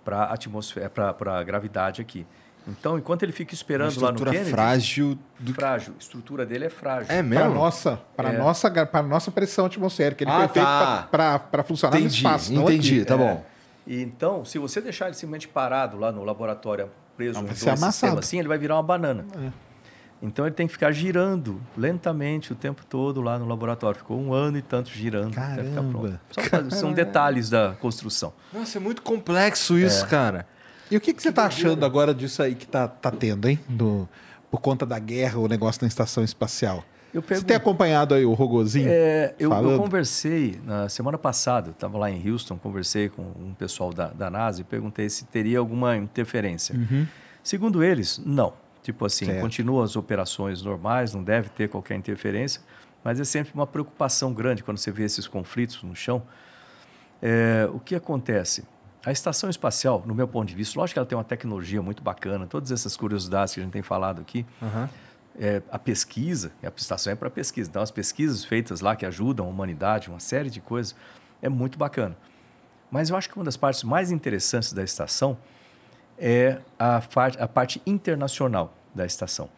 para 0.05 0.33
a 0.33 1.43
gravidade 1.43 2.01
aqui. 2.01 2.27
Então, 2.67 2.97
enquanto 2.97 3.23
ele 3.25 3.33
fica 3.33 3.53
esperando 3.55 3.89
lá 4.01 4.09
no 4.13 4.17
estrutura 4.17 4.31
Kennedy, 4.31 4.51
frágil 4.51 5.19
do 5.39 5.53
frágil, 5.55 5.95
a 5.99 6.01
estrutura 6.01 6.47
dele 6.47 6.67
é 6.67 6.71
frágil. 6.71 7.07
É 7.13 7.17
Para 7.17 7.23
mesmo? 7.23 7.55
nossa, 7.55 8.01
para 8.17 8.33
É. 8.33 8.39
nossa, 8.39 8.71
para 8.87 9.03
nossa 9.03 9.31
pressão 9.33 9.67
atmosférica. 9.67 10.23
Ele 10.23 10.31
Ah, 10.31 10.49
foi 10.49 10.63
tá. 10.63 10.97
feito 11.11 11.11
para 11.51 11.63
funcionar 11.65 11.95
no 11.97 12.01
Entendi, 12.01 12.17
espaço. 12.17 12.53
não 12.53 12.63
entendi, 12.63 12.97
aqui. 12.99 13.05
tá 13.05 13.15
É. 13.15 13.19
bom. 13.19 13.45
E 13.87 14.01
então, 14.01 14.45
se 14.45 14.59
você 14.59 14.81
deixar 14.81 15.07
ele 15.07 15.15
simplesmente 15.15 15.49
parado 15.49 15.99
lá 15.99 16.13
no 16.13 16.23
laboratório, 16.23 16.89
preso 17.17 17.39
amassado. 17.41 17.91
sistemas 17.93 18.19
assim, 18.19 18.39
ele 18.39 18.47
vai 18.49 18.59
virar 18.59 18.77
uma 18.77 18.83
banana. 18.83 19.25
Então 20.25 20.47
ele 20.47 20.55
tem 20.55 20.69
que 20.69 20.73
ficar 20.73 20.93
girando 20.93 21.61
lentamente 21.77 22.53
o 22.53 22.55
tempo 22.55 22.87
todo 22.89 23.21
lá 23.21 23.41
no 23.41 23.47
laboratório. 23.49 23.99
Ficou 23.99 24.21
um 24.21 24.33
ano 24.33 24.57
e 24.57 24.63
tanto 24.63 24.89
girando 24.89 25.37
até 25.37 25.65
ficar 25.65 25.75
Caramba. 25.75 25.99
pronto. 25.99 26.71
Só 26.71 26.77
são 26.77 26.93
detalhes 26.93 27.51
da 27.51 27.75
construção. 27.81 28.33
Nossa, 28.53 28.79
é 28.79 28.81
muito 28.81 29.03
complexo 29.03 29.77
isso, 29.77 30.07
cara. 30.07 30.47
E 30.93 30.97
o 30.97 31.01
que, 31.01 31.15
que 31.15 31.23
você 31.23 31.31
está 31.31 31.47
achando 31.47 31.87
agora 31.87 32.15
disso 32.15 32.43
aí 32.43 32.55
que 32.55 32.67
tá, 32.67 32.87
tá 32.87 33.11
tendo, 33.11 33.49
hein? 33.49 33.59
Do, 33.69 34.07
por 34.51 34.61
conta 34.61 34.85
da 34.85 34.99
guerra, 34.99 35.39
o 35.39 35.49
negócio 35.49 35.81
na 35.83 35.89
estação 35.89 36.23
espacial. 36.23 36.85
Eu 37.15 37.21
Você 37.23 37.29
pergunto- 37.29 37.47
tem 37.47 37.57
acompanhado 37.57 38.15
aí 38.15 38.25
o 38.27 38.33
Rogozinho? 38.35 38.89
É, 38.91 39.35
eu, 39.39 39.51
eu 39.53 39.79
conversei 39.79 40.61
na 40.65 40.89
semana 40.91 41.17
passada, 41.17 41.71
estava 41.71 41.97
lá 41.99 42.11
em 42.11 42.31
Houston, 42.31 42.59
conversei 42.59 43.09
com 43.09 43.23
um 43.23 43.55
pessoal 43.55 43.91
da, 43.93 44.09
da 44.09 44.31
NASA 44.31 44.61
e 44.61 44.65
perguntei 44.65 45.09
se 45.09 45.25
teria 45.25 45.59
alguma 45.59 45.97
interferência. 45.97 46.75
Segundo 47.43 47.83
eles, 47.83 48.21
não. 48.25 48.53
Tipo 48.83 49.07
assim, 49.07 49.27
Certo. 49.27 49.41
continuam 49.41 49.83
as 49.83 49.95
operações 49.97 50.63
normais, 50.63 51.15
não 51.15 51.23
deve 51.25 51.49
ter 51.51 51.69
qualquer 51.69 51.97
interferência, 51.97 52.61
mas 53.05 53.19
é 53.21 53.25
sempre 53.25 53.53
uma 53.55 53.67
preocupação 53.67 54.33
grande 54.35 54.63
quando 54.63 54.77
você 54.79 54.91
vê 54.91 55.05
esses 55.05 55.27
conflitos 55.29 55.83
no 55.83 55.95
chão. 55.97 56.23
É, 57.21 57.69
o 57.73 57.79
que 57.79 57.95
acontece? 57.95 58.65
A 59.05 59.11
estação 59.11 59.51
espacial, 59.51 60.03
no 60.07 60.15
meu 60.15 60.29
ponto 60.29 60.49
de 60.49 60.55
vista, 60.55 60.79
lógico 60.79 60.95
que 60.95 60.99
ela 61.01 61.07
tem 61.07 61.19
uma 61.19 61.25
tecnologia 61.25 61.83
muito 61.83 62.03
bacana, 62.03 62.47
todas 62.47 62.71
essas 62.71 62.97
curiosidades 62.97 63.55
que 63.55 63.61
a 63.61 63.63
gente 63.65 63.73
tem 63.73 63.83
falado 63.83 64.21
aqui, 64.21 64.47
é, 65.39 65.61
a 65.71 65.79
pesquisa, 65.79 66.53
a 66.63 66.73
estação 66.77 67.13
é 67.13 67.17
para 67.17 67.29
pesquisa, 67.29 67.69
então 67.69 67.83
as 67.83 67.91
pesquisas 67.91 68.45
feitas 68.45 68.81
lá 68.81 68.95
que 68.95 69.05
ajudam 69.05 69.47
a 69.47 69.49
humanidade, 69.49 70.09
uma 70.09 70.21
série 70.21 70.51
de 70.51 70.61
coisas, 70.61 70.95
é 71.41 71.49
muito 71.49 71.77
bacana. 71.77 72.17
Mas 72.91 73.11
eu 73.11 73.17
acho 73.17 73.29
que 73.29 73.37
uma 73.37 73.45
das 73.45 73.57
partes 73.57 73.83
mais 73.83 74.13
interessantes 74.13 74.73
da 74.73 74.85
estação 74.85 75.37
é 76.19 76.61
a, 76.79 77.03
a 77.39 77.49
parte 77.49 77.83
internacional 77.85 78.73
da 78.95 79.05
estação. 79.05 79.49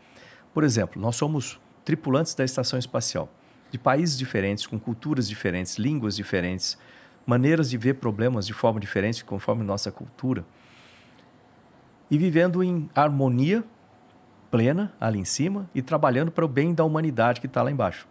Por 0.55 0.65
exemplo, 0.65 1.03
nós 1.03 1.17
somos 1.17 1.61
tripulantes 1.85 2.35
da 2.35 2.45
estação 2.45 2.79
espacial, 2.79 3.29
de 3.71 3.77
países 3.77 4.17
diferentes, 4.17 4.67
com 4.67 4.79
culturas 4.79 5.29
diferentes, 5.29 5.77
línguas 5.77 6.17
diferentes, 6.17 6.79
maneiras 7.27 7.71
de 7.71 7.79
ver 7.79 7.95
problemas 7.95 8.47
de 8.47 8.53
forma 8.53 8.79
diferente, 8.79 9.25
conforme 9.25 9.65
nossa 9.65 9.91
cultura, 9.91 10.45
e 12.11 12.19
vivendo 12.19 12.63
em 12.63 12.89
harmonia 12.95 13.65
plena 14.51 14.93
ali 15.01 15.19
em 15.19 15.25
cima 15.25 15.69
e 15.75 15.83
trabalhando 15.83 16.31
para 16.31 16.45
o 16.45 16.49
bem 16.49 16.75
da 16.75 16.85
humanidade 16.85 17.41
que 17.41 17.47
está 17.47 17.63
lá 17.63 17.71
embaixo. 17.71 18.07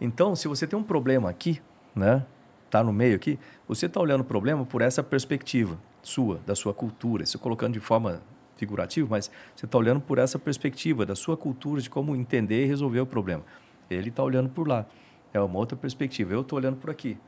Então, 0.00 0.34
se 0.34 0.48
você 0.48 0.66
tem 0.66 0.78
um 0.78 0.82
problema 0.82 1.28
aqui, 1.28 1.60
né, 1.94 2.24
tá 2.70 2.82
no 2.82 2.92
meio 2.92 3.16
aqui, 3.16 3.38
você 3.68 3.86
está 3.86 4.00
olhando 4.00 4.22
o 4.22 4.24
problema 4.24 4.64
por 4.64 4.80
essa 4.80 5.02
perspectiva 5.02 5.78
sua, 6.02 6.40
da 6.46 6.54
sua 6.54 6.72
cultura, 6.72 7.22
isso 7.22 7.38
colocando 7.38 7.74
de 7.74 7.80
forma 7.80 8.22
figurativa, 8.56 9.08
mas 9.10 9.30
você 9.54 9.66
está 9.66 9.76
olhando 9.76 10.00
por 10.00 10.18
essa 10.18 10.38
perspectiva 10.38 11.04
da 11.04 11.14
sua 11.14 11.36
cultura 11.36 11.80
de 11.80 11.90
como 11.90 12.14
entender 12.16 12.64
e 12.64 12.66
resolver 12.66 13.00
o 13.00 13.06
problema. 13.06 13.42
Ele 13.90 14.08
está 14.08 14.22
olhando 14.22 14.48
por 14.48 14.66
lá, 14.66 14.86
é 15.32 15.40
uma 15.40 15.58
outra 15.58 15.76
perspectiva. 15.76 16.32
Eu 16.32 16.40
estou 16.40 16.58
olhando 16.58 16.76
por 16.76 16.90
aqui. 16.90 17.18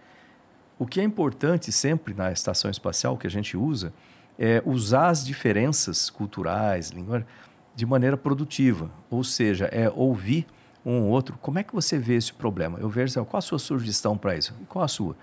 O 0.78 0.86
que 0.86 1.00
é 1.00 1.02
importante 1.02 1.72
sempre 1.72 2.12
na 2.12 2.30
estação 2.30 2.70
espacial 2.70 3.16
que 3.16 3.26
a 3.26 3.30
gente 3.30 3.56
usa 3.56 3.92
é 4.38 4.62
usar 4.66 5.08
as 5.08 5.24
diferenças 5.24 6.10
culturais, 6.10 6.90
linguagens, 6.90 7.28
de 7.74 7.86
maneira 7.86 8.16
produtiva. 8.16 8.90
Ou 9.10 9.24
seja, 9.24 9.66
é 9.66 9.90
ouvir 9.90 10.46
um 10.84 11.02
ou 11.02 11.08
outro. 11.08 11.38
Como 11.40 11.58
é 11.58 11.62
que 11.62 11.74
você 11.74 11.98
vê 11.98 12.16
esse 12.16 12.32
problema? 12.32 12.78
Eu 12.78 12.88
vejo 12.90 13.24
qual 13.24 13.38
a 13.38 13.42
sua 13.42 13.58
sugestão 13.58 14.18
para 14.18 14.36
isso? 14.36 14.55
Qual 14.68 14.84
a 14.84 14.88
sua? 14.88 15.16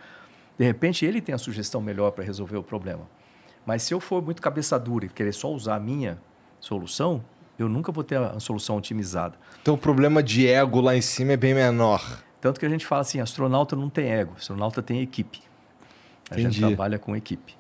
De 0.58 0.66
repente, 0.66 1.06
ele 1.06 1.22
tem 1.22 1.34
a 1.34 1.38
sugestão 1.38 1.82
melhor 1.82 2.12
para 2.12 2.24
resolver 2.24 2.58
o 2.58 2.64
problema. 2.64 3.08
Mas 3.66 3.84
se 3.84 3.94
eu 3.94 4.00
for 4.00 4.22
muito 4.22 4.42
cabeça 4.42 4.78
dura 4.80 5.06
e 5.06 5.10
querer 5.10 5.34
só 5.34 5.52
usar 5.52 5.76
a 5.76 5.80
minha 5.80 6.20
solução, 6.60 7.24
eu 7.58 7.70
nunca 7.70 7.92
vou 7.92 8.04
ter 8.04 8.18
a 8.18 8.40
solução 8.40 8.78
otimizada. 8.78 9.36
Então 9.62 9.76
o 9.76 9.78
problema 9.78 10.22
de 10.24 10.48
ego 10.48 10.82
lá 10.82 10.96
em 10.96 11.02
cima 11.02 11.34
é 11.34 11.38
bem 11.38 11.54
menor. 11.54 12.04
Tanto 12.44 12.60
que 12.60 12.66
a 12.66 12.70
gente 12.70 12.86
fala 12.86 13.00
assim, 13.00 13.22
astronauta 13.22 13.74
não 13.74 13.90
tem 13.90 14.12
ego, 14.12 14.34
astronauta 14.36 14.84
tem 14.84 15.02
equipe. 15.02 15.42
A 16.30 16.34
Entendi. 16.34 16.58
gente 16.58 16.68
trabalha 16.68 17.00
com 17.00 17.16
equipe. 17.16 17.56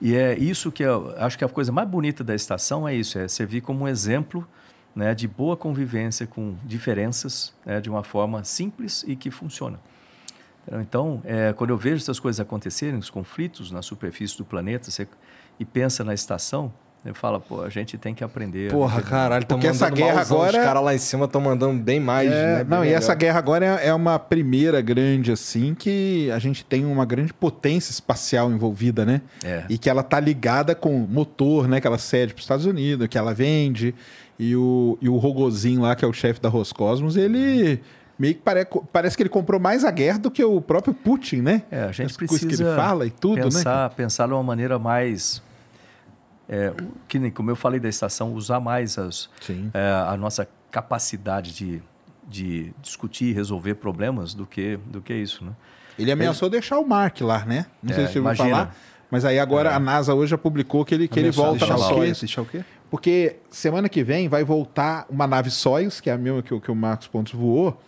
E 0.00 0.14
é 0.14 0.38
isso 0.38 0.70
que 0.70 0.84
eu 0.84 1.12
acho 1.18 1.36
que 1.36 1.44
a 1.44 1.48
coisa 1.48 1.72
mais 1.72 1.88
bonita 1.88 2.22
da 2.22 2.36
estação 2.36 2.86
é 2.86 2.94
isso, 2.94 3.18
é 3.18 3.26
servir 3.26 3.62
como 3.62 3.84
um 3.84 3.88
exemplo 3.88 4.46
né, 4.94 5.12
de 5.12 5.26
boa 5.26 5.56
convivência 5.56 6.24
com 6.24 6.54
diferenças 6.64 7.52
né, 7.66 7.80
de 7.80 7.90
uma 7.90 8.04
forma 8.04 8.44
simples 8.44 9.04
e 9.08 9.16
que 9.16 9.28
funciona. 9.28 9.80
Então, 10.70 11.20
é, 11.24 11.52
quando 11.52 11.70
eu 11.70 11.76
vejo 11.76 11.96
essas 11.96 12.20
coisas 12.20 12.38
acontecerem, 12.38 12.96
os 12.96 13.10
conflitos 13.10 13.72
na 13.72 13.82
superfície 13.82 14.38
do 14.38 14.44
planeta, 14.44 14.88
você, 14.88 15.08
e 15.58 15.64
pensa 15.64 16.04
na 16.04 16.14
estação, 16.14 16.72
eu 17.08 17.14
falo, 17.14 17.40
pô, 17.40 17.62
a 17.62 17.68
gente 17.68 17.96
tem 17.96 18.14
que 18.14 18.22
aprender. 18.22 18.68
a 18.70 18.74
Porra, 18.74 19.00
caralho, 19.02 19.46
Porque 19.46 19.66
mandando 19.66 19.84
essa 19.84 19.90
guerra 19.94 20.14
malzão. 20.16 20.36
agora- 20.38 20.58
Os 20.58 20.64
caras 20.64 20.82
lá 20.84 20.94
em 20.94 20.98
cima 20.98 21.24
estão 21.24 21.40
mandando 21.40 21.82
bem 21.82 21.98
mais, 21.98 22.30
É, 22.30 22.56
né? 22.58 22.66
não, 22.68 22.80
Bem 22.82 22.90
e 22.90 22.92
essa 22.92 23.14
guerra 23.14 23.38
agora 23.38 23.64
é, 23.80 23.88
é 23.88 23.94
uma 23.94 24.18
primeira 24.18 24.80
grande, 24.80 25.32
assim, 25.32 25.74
que 25.74 26.30
a 26.30 26.38
gente 26.38 26.64
tem 26.64 26.84
uma 26.84 27.04
grande 27.04 27.32
potência 27.32 27.90
espacial 27.90 28.50
envolvida, 28.52 29.04
né? 29.06 29.22
É. 29.44 29.64
E 29.68 29.78
que 29.78 29.88
ela 29.88 30.02
tá 30.02 30.20
ligada 30.20 30.74
com 30.74 30.98
motor, 30.98 31.66
né? 31.66 31.80
Que 31.80 31.86
ela 31.86 31.98
cede 31.98 32.32
para 32.34 32.38
os 32.40 32.44
Estados 32.44 32.66
Unidos, 32.66 33.08
que 33.08 33.16
ela 33.18 33.32
vende. 33.34 33.94
E 34.38 34.54
o, 34.54 34.96
e 35.00 35.08
o 35.08 35.16
Rogozinho 35.16 35.80
lá, 35.82 35.96
que 35.96 36.04
é 36.04 36.08
o 36.08 36.12
chefe 36.12 36.40
da 36.40 36.48
Roscosmos, 36.48 37.16
ele 37.16 37.80
meio 38.18 38.34
que 38.34 38.40
pare, 38.40 38.66
parece 38.92 39.16
que 39.16 39.22
ele 39.22 39.30
comprou 39.30 39.60
mais 39.60 39.84
a 39.84 39.90
guerra 39.90 40.18
do 40.18 40.30
que 40.30 40.42
o 40.44 40.60
próprio 40.60 40.92
Putin, 40.92 41.36
né? 41.36 41.62
É, 41.70 41.82
a 41.82 41.92
gente 41.92 42.10
As 42.10 42.16
precisa 42.16 42.46
que 42.48 42.54
ele 42.54 42.64
fala 42.76 43.06
e 43.06 43.10
tudo, 43.10 43.36
né? 43.36 43.42
pensar, 43.42 43.90
pensar 43.90 44.26
de 44.26 44.32
uma 44.32 44.42
maneira 44.42 44.78
mais, 44.78 45.40
é, 46.48 46.72
que 47.06 47.18
nem 47.18 47.30
como 47.30 47.50
eu 47.50 47.56
falei 47.56 47.78
da 47.78 47.88
estação, 47.88 48.32
usar 48.32 48.60
mais 48.60 48.96
as, 48.98 49.28
é, 49.74 50.04
a 50.08 50.16
nossa 50.16 50.48
capacidade 50.70 51.52
de, 51.54 51.82
de 52.26 52.72
discutir 52.80 53.26
e 53.26 53.32
resolver 53.32 53.74
problemas 53.74 54.32
do 54.34 54.46
que 54.46 54.78
do 54.86 55.00
que 55.00 55.12
isso, 55.14 55.44
né? 55.44 55.52
Ele 55.98 56.12
ameaçou 56.12 56.48
deixar 56.48 56.78
o 56.78 56.86
Mark 56.86 57.20
lá, 57.20 57.44
né? 57.44 57.66
Não 57.82 57.92
sei 57.92 58.04
É, 58.04 58.06
se 58.06 58.12
você 58.14 58.18
ouviu 58.20 58.32
imagina. 58.34 58.50
falar. 58.56 58.76
Mas 59.10 59.24
aí 59.24 59.38
agora 59.38 59.74
a 59.74 59.78
NASA 59.80 60.14
hoje 60.14 60.30
já 60.30 60.38
publicou 60.38 60.84
que 60.84 60.94
ele, 60.94 61.08
que 61.08 61.18
ele 61.18 61.30
volta 61.30 61.58
deixar 61.58 61.78
na? 61.78 61.84
Soyuz. 61.84 62.20
Deixar 62.20 62.42
o 62.42 62.44
quê? 62.46 62.62
Porque 62.90 63.36
semana 63.50 63.88
que 63.88 64.04
vem 64.04 64.28
vai 64.28 64.44
voltar 64.44 65.06
uma 65.10 65.26
nave 65.26 65.50
Soyuz, 65.50 66.00
que 66.00 66.08
é 66.08 66.12
a 66.12 66.18
mesma 66.18 66.42
que, 66.42 66.52
o- 66.54 66.60
que 66.60 66.70
o 66.70 66.74
Marcos 66.74 67.08
Pontes 67.08 67.32
voou. 67.34 67.80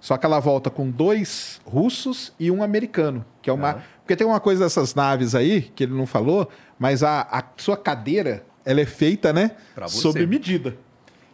Só 0.00 0.16
que 0.16 0.24
ela 0.24 0.38
volta 0.38 0.70
com 0.70 0.88
dois 0.88 1.60
russos 1.64 2.32
e 2.38 2.50
um 2.50 2.62
americano. 2.62 3.24
Que 3.42 3.50
é 3.50 3.52
uma. 3.52 3.82
Porque 4.02 4.14
tem 4.16 4.26
uma 4.26 4.38
coisa 4.40 4.62
dessas 4.64 4.94
naves 4.94 5.34
aí, 5.34 5.62
que 5.62 5.82
ele 5.84 5.92
não 5.94 6.06
falou, 6.06 6.48
mas 6.78 7.02
a, 7.02 7.22
a 7.22 7.42
sua 7.56 7.76
cadeira 7.76 8.44
ela 8.64 8.80
é 8.80 8.86
feita, 8.86 9.32
né? 9.32 9.52
Pra 9.74 9.86
você. 9.86 10.00
Sob 10.00 10.26
medida. 10.26 10.76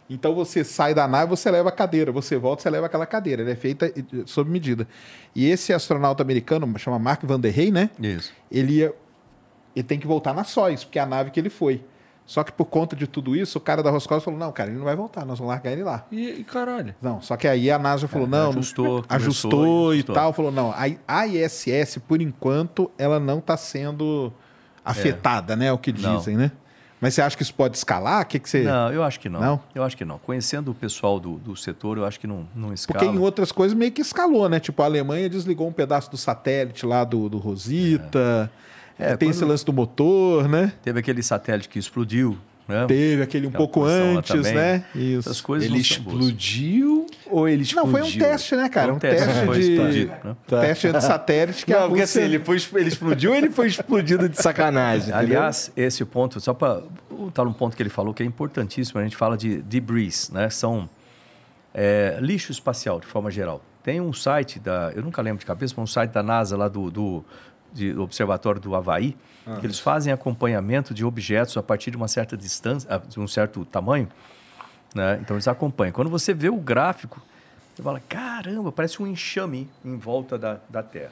Então 0.09 0.35
você 0.35 0.63
sai 0.63 0.93
da 0.93 1.07
nave, 1.07 1.29
você 1.29 1.49
leva 1.49 1.69
a 1.69 1.71
cadeira, 1.71 2.11
você 2.11 2.37
volta, 2.37 2.61
você 2.61 2.69
leva 2.69 2.85
aquela 2.85 3.05
cadeira. 3.05 3.41
Ela 3.41 3.51
é 3.51 3.55
feita 3.55 3.87
eh, 3.87 4.03
sob 4.25 4.49
medida. 4.49 4.87
E 5.35 5.49
esse 5.49 5.73
astronauta 5.73 6.21
americano, 6.21 6.71
chama 6.77 6.99
Mark 6.99 7.23
Van 7.23 7.39
der 7.39 7.57
Hey, 7.57 7.71
né? 7.71 7.89
Isso. 7.99 8.31
ele 8.51 8.73
ia, 8.73 8.93
ele 9.75 9.83
tem 9.83 9.99
que 9.99 10.05
voltar 10.05 10.33
na 10.33 10.43
Soyuz, 10.43 10.83
porque 10.83 10.99
é 10.99 11.01
a 11.01 11.05
nave 11.05 11.31
que 11.31 11.39
ele 11.39 11.49
foi. 11.49 11.83
Só 12.25 12.43
que 12.43 12.51
por 12.51 12.65
conta 12.65 12.95
de 12.95 13.05
tudo 13.05 13.35
isso, 13.35 13.57
o 13.57 13.61
cara 13.61 13.83
da 13.83 13.91
Roscosmos 13.91 14.23
falou: 14.23 14.39
não, 14.39 14.51
cara, 14.51 14.69
ele 14.69 14.77
não 14.77 14.85
vai 14.85 14.95
voltar, 14.95 15.25
nós 15.25 15.37
vamos 15.37 15.53
largar 15.53 15.71
ele 15.71 15.83
lá. 15.83 16.05
E, 16.11 16.29
e 16.39 16.43
caralho. 16.43 16.95
Não, 17.01 17.21
só 17.21 17.35
que 17.35 17.47
aí 17.47 17.69
a 17.69 17.77
NASA 17.77 18.07
falou: 18.07 18.27
É, 18.27 18.31
não, 18.31 18.49
ajustou, 18.49 18.85
não, 18.97 19.05
ajustou 19.09 19.93
e 19.93 19.97
ajustou. 19.97 20.15
tal. 20.15 20.33
Falou: 20.33 20.51
não, 20.51 20.73
a 21.07 21.27
ISS, 21.27 21.99
por 22.07 22.21
enquanto, 22.21 22.89
ela 22.97 23.19
não 23.19 23.39
está 23.39 23.57
sendo 23.57 24.31
afetada, 24.85 25.55
né? 25.55 25.65
É 25.67 25.73
o 25.73 25.77
que 25.77 25.91
Não. 25.91 26.17
dizem, 26.17 26.37
né? 26.37 26.51
Mas 27.01 27.13
você 27.13 27.21
acha 27.21 27.35
que 27.35 27.43
isso 27.43 27.53
pode 27.53 27.75
escalar? 27.75 28.21
O 28.23 28.25
que, 28.25 28.39
que 28.39 28.49
você. 28.49 28.63
Não, 28.63 28.91
eu 28.91 29.03
acho 29.03 29.19
que 29.19 29.27
não. 29.27 29.39
Não? 29.41 29.59
Eu 29.75 29.83
acho 29.83 29.97
que 29.97 30.05
não. 30.05 30.17
Conhecendo 30.17 30.71
o 30.71 30.73
pessoal 30.73 31.19
do, 31.19 31.33
do 31.35 31.55
setor, 31.55 31.97
eu 31.97 32.05
acho 32.05 32.19
que 32.19 32.25
não, 32.25 32.47
não 32.55 32.73
escala. 32.73 32.99
Porque 32.99 33.13
em 33.13 33.19
outras 33.19 33.51
coisas 33.51 33.77
meio 33.77 33.91
que 33.91 34.01
escalou, 34.01 34.47
né? 34.47 34.59
Tipo, 34.59 34.81
a 34.81 34.85
Alemanha 34.85 35.29
desligou 35.29 35.67
um 35.67 35.73
pedaço 35.73 36.09
do 36.09 36.15
satélite 36.17 36.85
lá 36.85 37.03
do, 37.03 37.27
do 37.27 37.37
Rosita. 37.37 38.49
É, 38.97 39.11
É, 39.11 39.17
tem 39.17 39.27
quando- 39.27 39.35
esse 39.35 39.43
lance 39.45 39.65
do 39.65 39.73
motor, 39.73 40.47
né? 40.47 40.71
Teve 40.81 40.99
aquele 41.01 41.21
satélite 41.21 41.67
que 41.67 41.77
explodiu 41.77 42.37
né? 42.67 42.85
Teve 42.87 43.21
aquele 43.21 43.45
um 43.45 43.49
Aquela 43.49 43.63
pouco 43.63 43.83
antes, 43.83 44.51
né? 44.53 44.83
Isso. 44.95 45.19
Essas 45.29 45.41
coisas 45.41 45.69
Ele 45.69 45.79
explodiu 45.79 47.05
ou 47.27 47.47
ele 47.47 47.63
explodiu? 47.63 47.91
Não, 47.91 47.99
foi 47.99 48.09
um 48.09 48.17
teste, 48.19 48.55
né, 48.55 48.69
cara? 48.69 48.85
Foi 48.87 48.93
Um 48.93 48.95
um 48.95 48.99
teste, 48.99 49.27
de. 49.27 49.71
explodido, 49.71 50.11
né? 50.23 50.35
Teste 50.61 50.91
de 50.91 51.01
satélite 51.01 51.65
que 51.65 51.73
a 51.73 51.81
Não, 51.81 51.87
porque 51.89 52.01
Rússia... 52.01 52.21
assim, 52.23 52.33
ele, 52.33 52.43
foi, 52.43 52.57
ele 52.81 52.89
explodiu 52.89 53.31
ou 53.31 53.37
ele 53.37 53.49
foi 53.51 53.67
explodido 53.67 54.27
de 54.29 54.41
sacanagem? 54.41 55.09
entendeu? 55.09 55.19
Aliás, 55.37 55.71
esse 55.77 56.03
ponto, 56.05 56.39
só 56.39 56.53
para 56.53 56.81
voltar 57.09 57.43
um 57.43 57.53
ponto 57.53 57.75
que 57.77 57.83
ele 57.83 57.89
falou 57.89 58.13
que 58.13 58.23
é 58.23 58.25
importantíssimo, 58.25 58.99
a 58.99 59.03
gente 59.03 59.15
fala 59.15 59.37
de 59.37 59.61
debris, 59.61 60.29
né? 60.31 60.49
São 60.49 60.89
é, 61.73 62.17
lixo 62.21 62.51
espacial, 62.51 62.99
de 62.99 63.05
forma 63.05 63.29
geral. 63.29 63.61
Tem 63.83 64.01
um 64.01 64.13
site 64.13 64.59
da, 64.59 64.91
eu 64.95 65.03
nunca 65.03 65.21
lembro 65.21 65.39
de 65.39 65.45
cabeça, 65.45 65.73
mas 65.77 65.83
um 65.83 65.87
site 65.91 66.11
da 66.11 66.23
NASA 66.23 66.57
lá 66.57 66.67
do, 66.67 66.89
do, 66.89 67.23
de- 67.71 67.93
do 67.93 68.01
Observatório 68.03 68.59
do 68.59 68.73
Havaí, 68.75 69.15
que 69.59 69.65
eles 69.65 69.79
fazem 69.79 70.11
acompanhamento 70.11 70.93
de 70.93 71.05
objetos 71.05 71.55
a 71.57 71.63
partir 71.63 71.91
de 71.91 71.97
uma 71.97 72.07
certa 72.07 72.35
distância, 72.35 72.87
ah, 72.91 72.97
de 72.97 73.19
um 73.19 73.27
certo 73.27 73.63
tamanho, 73.65 74.07
né? 74.93 75.19
Então 75.21 75.35
eles 75.35 75.47
acompanham. 75.47 75.93
Quando 75.93 76.09
você 76.09 76.33
vê 76.33 76.49
o 76.49 76.57
gráfico, 76.57 77.21
você 77.75 77.83
fala, 77.83 77.99
caramba, 78.09 78.71
parece 78.71 79.01
um 79.01 79.07
enxame 79.07 79.69
em 79.83 79.97
volta 79.97 80.37
da, 80.37 80.57
da 80.69 80.81
Terra. 80.81 81.11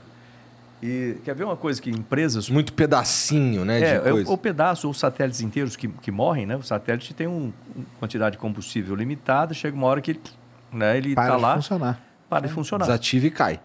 E 0.82 1.18
quer 1.24 1.34
ver 1.34 1.46
uma 1.46 1.56
coisa 1.56 1.82
que 1.82 1.90
empresas 1.90 2.50
Muito 2.50 2.74
pedacinho, 2.74 3.64
né? 3.64 3.80
é, 3.82 4.00
de 4.00 4.10
coisa. 4.12 4.30
ou 4.30 4.38
pedaços 4.38 4.84
ou 4.84 4.94
satélites 4.94 5.40
inteiros 5.40 5.76
que, 5.78 5.88
que 5.88 6.12
morrem, 6.12 6.46
né? 6.46 6.56
O 6.58 6.64
satélite 6.64 7.14
tem 7.14 7.26
um- 7.28 7.54
uma 7.76 7.86
quantidade 8.00 8.34
de 8.34 8.38
combustível 8.40 8.94
limitada, 8.96 9.54
chega 9.54 9.78
uma 9.78 9.88
hora 9.88 10.02
que 10.02 10.12
ele, 10.12 10.22
né, 10.72 10.98
ele 10.98 11.16
Para 11.16 11.28
tá 11.30 11.36
de 11.38 11.42
lá, 11.42 11.56
funcionar. 11.56 12.02
para 12.30 12.48
de 12.48 12.54
funcionar. 12.54 12.86
Desativa 12.86 13.28
e 13.28 13.32
cai. 13.32 13.60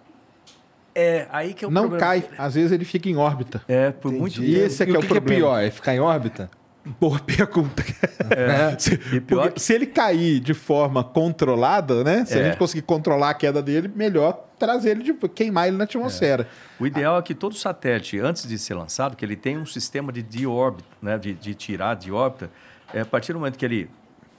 É, 0.98 1.26
aí 1.30 1.54
que 1.54 1.64
é 1.64 1.68
o 1.68 1.70
Não 1.70 1.82
problema. 1.82 2.04
cai, 2.06 2.24
às 2.36 2.54
vezes 2.54 2.72
ele 2.72 2.84
fica 2.84 3.08
em 3.08 3.16
órbita. 3.16 3.62
É, 3.68 3.90
por 3.92 4.10
muito 4.12 4.42
E 4.42 4.56
esse 4.56 4.82
é 4.82 4.86
e 4.86 4.90
que 4.90 4.96
é 4.96 4.98
o 4.98 5.00
o 5.00 5.02
que, 5.02 5.08
que 5.12 5.16
é 5.18 5.20
pior? 5.20 5.58
É 5.62 5.70
ficar 5.70 5.94
em 5.94 6.00
órbita? 6.00 6.50
Boa 6.98 7.18
pergunta. 7.20 7.82
se, 8.78 8.94
E 9.12 9.20
pior 9.20 9.42
porque 9.42 9.54
que- 9.54 9.60
se 9.60 9.74
ele 9.74 9.86
cair 9.86 10.40
de 10.40 10.54
forma 10.54 11.04
controlada, 11.04 12.02
né? 12.02 12.24
Se 12.24 12.34
a 12.34 12.40
É. 12.40 12.44
gente 12.46 12.56
conseguir 12.56 12.82
controlar 12.82 13.30
a 13.30 13.34
queda 13.34 13.62
dele, 13.62 13.90
melhor 13.94 14.46
trazer 14.58 14.90
ele 14.90 15.02
de 15.04 15.12
queimar 15.28 15.68
ele 15.68 15.76
na 15.76 15.84
atmosfera. 15.84 16.48
O 16.80 16.86
ideal 16.86 17.18
é 17.18 17.22
que 17.22 17.34
todo 17.34 17.54
satélite, 17.54 18.18
antes 18.18 18.48
de 18.48 18.58
ser 18.58 18.74
lançado, 18.74 19.16
que 19.16 19.24
ele 19.24 19.36
tenha 19.36 19.58
um 19.58 19.66
sistema 19.66 20.10
de 20.10 20.22
de-órbita, 20.22 20.88
né, 21.02 21.18
de, 21.18 21.34
de 21.34 21.54
tirar 21.54 21.94
de 21.94 22.10
órbita. 22.10 22.50
É, 22.92 23.00
a 23.02 23.04
partir 23.06 23.32
do 23.34 23.38
momento 23.38 23.58
que 23.58 23.64
ele 23.64 23.90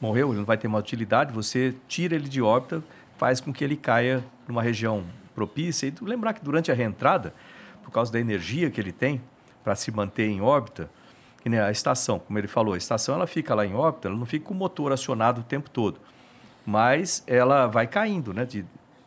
morreu, 0.02 0.30
ele 0.30 0.40
não 0.40 0.46
vai 0.46 0.58
ter 0.58 0.68
uma 0.68 0.80
utilidade, 0.80 1.32
você 1.32 1.76
tira 1.88 2.16
ele 2.16 2.28
de 2.28 2.42
órbita, 2.42 2.84
faz 3.18 3.40
com 3.40 3.54
que 3.54 3.64
ele 3.64 3.76
caia 3.76 4.24
numa 4.48 4.64
região 4.64 5.04
propícia. 5.40 5.88
E 5.88 5.94
lembrar 6.02 6.34
que 6.34 6.44
durante 6.44 6.70
a 6.70 6.76
reentrada, 6.76 7.34
por 7.82 7.92
causa 7.92 8.12
da 8.12 8.20
energia 8.20 8.70
que 8.70 8.82
ele 8.82 8.92
tem 8.92 9.22
para 9.64 9.74
se 9.74 9.90
manter 9.90 10.28
em 10.28 10.42
órbita, 10.42 10.90
que 11.42 11.48
nem 11.48 11.60
a 11.60 11.72
estação, 11.72 12.20
como 12.20 12.38
ele 12.38 12.48
falou, 12.48 12.74
a 12.74 12.78
estação 12.78 13.16
ela 13.16 13.26
fica 13.26 13.56
lá 13.56 13.66
em 13.66 13.74
órbita, 13.74 14.10
ela 14.10 14.18
não 14.18 14.26
fica 14.26 14.46
com 14.46 14.54
o 14.54 14.58
motor 14.58 14.92
acionado 14.92 15.40
o 15.40 15.44
tempo 15.44 15.70
todo, 15.70 15.98
mas 16.66 17.24
ela 17.26 17.68
vai 17.68 17.88
caindo, 17.88 18.34
né? 18.34 18.44
De, 18.44 18.66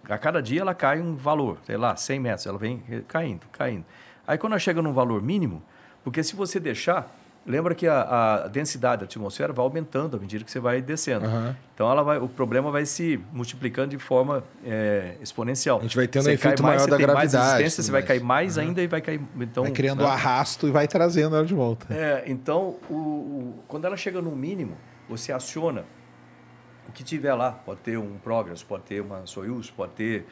a 0.09 0.17
cada 0.17 0.41
dia 0.41 0.62
ela 0.62 0.75
cai 0.75 1.01
um 1.01 1.15
valor, 1.15 1.59
sei 1.65 1.77
lá, 1.77 1.94
100 1.94 2.20
metros, 2.20 2.47
ela 2.47 2.57
vem 2.57 2.83
caindo, 3.07 3.47
caindo. 3.52 3.85
Aí 4.27 4.39
quando 4.39 4.52
ela 4.55 4.61
chega 4.61 4.81
num 4.81 4.94
valor 4.94 5.20
mínimo, 5.20 5.62
porque 6.02 6.23
se 6.23 6.35
você 6.35 6.59
deixar, 6.59 7.15
lembra 7.47 7.75
que 7.75 7.87
a, 7.87 8.45
a 8.45 8.49
densidade 8.49 9.01
da 9.01 9.05
atmosfera 9.05 9.53
vai 9.53 9.65
aumentando 9.65 10.17
à 10.17 10.21
medida 10.21 10.45
que 10.45 10.51
você 10.51 10.61
vai 10.61 10.81
descendo. 10.81 11.27
Aham. 11.27 11.57
Então 11.75 11.91
ela 11.91 12.03
vai, 12.03 12.19
o 12.19 12.29
problema 12.29 12.71
vai 12.71 12.87
se 12.87 13.21
multiplicando 13.33 13.89
de 13.89 13.99
forma 13.99 14.45
é, 14.65 15.17
exponencial. 15.21 15.79
A 15.79 15.83
gente 15.83 15.97
vai 15.97 16.07
tendo 16.07 16.23
Você 16.25 16.31
um 16.31 16.35
efeito 16.35 16.62
mais, 16.62 16.77
maior 16.77 16.91
da 16.91 16.97
tem 16.97 17.07
mais 17.07 17.33
gravidade, 17.33 17.62
resistência, 17.62 17.83
você 17.83 17.91
vai 17.91 18.03
cair 18.03 18.23
mais 18.23 18.59
ainda 18.59 18.81
e 18.83 18.87
vai 18.87 19.01
cair. 19.01 19.21
Então, 19.41 19.65
vai 19.65 19.73
criando 19.73 20.03
né? 20.05 20.09
arrasto 20.09 20.69
e 20.69 20.71
vai 20.71 20.87
trazendo 20.87 21.35
ela 21.35 21.45
de 21.45 21.55
volta. 21.55 21.87
É, 21.93 22.23
então, 22.27 22.77
o, 22.89 22.95
o- 22.95 23.55
quando 23.67 23.85
ela 23.87 23.97
chega 23.97 24.23
no 24.23 24.31
mínimo, 24.37 24.77
você 25.09 25.33
aciona 25.33 25.85
o 26.89 26.93
que 26.93 27.03
tiver 27.03 27.35
lá. 27.35 27.53
Pode 27.53 27.81
ter 27.81 27.99
um 27.99 28.19
Progress, 28.19 28.62
pode 28.62 28.85
ter 28.85 29.01
uma 29.01 29.27
Soyuz, 29.27 29.71
pode 29.71 29.93
ter... 29.93 30.27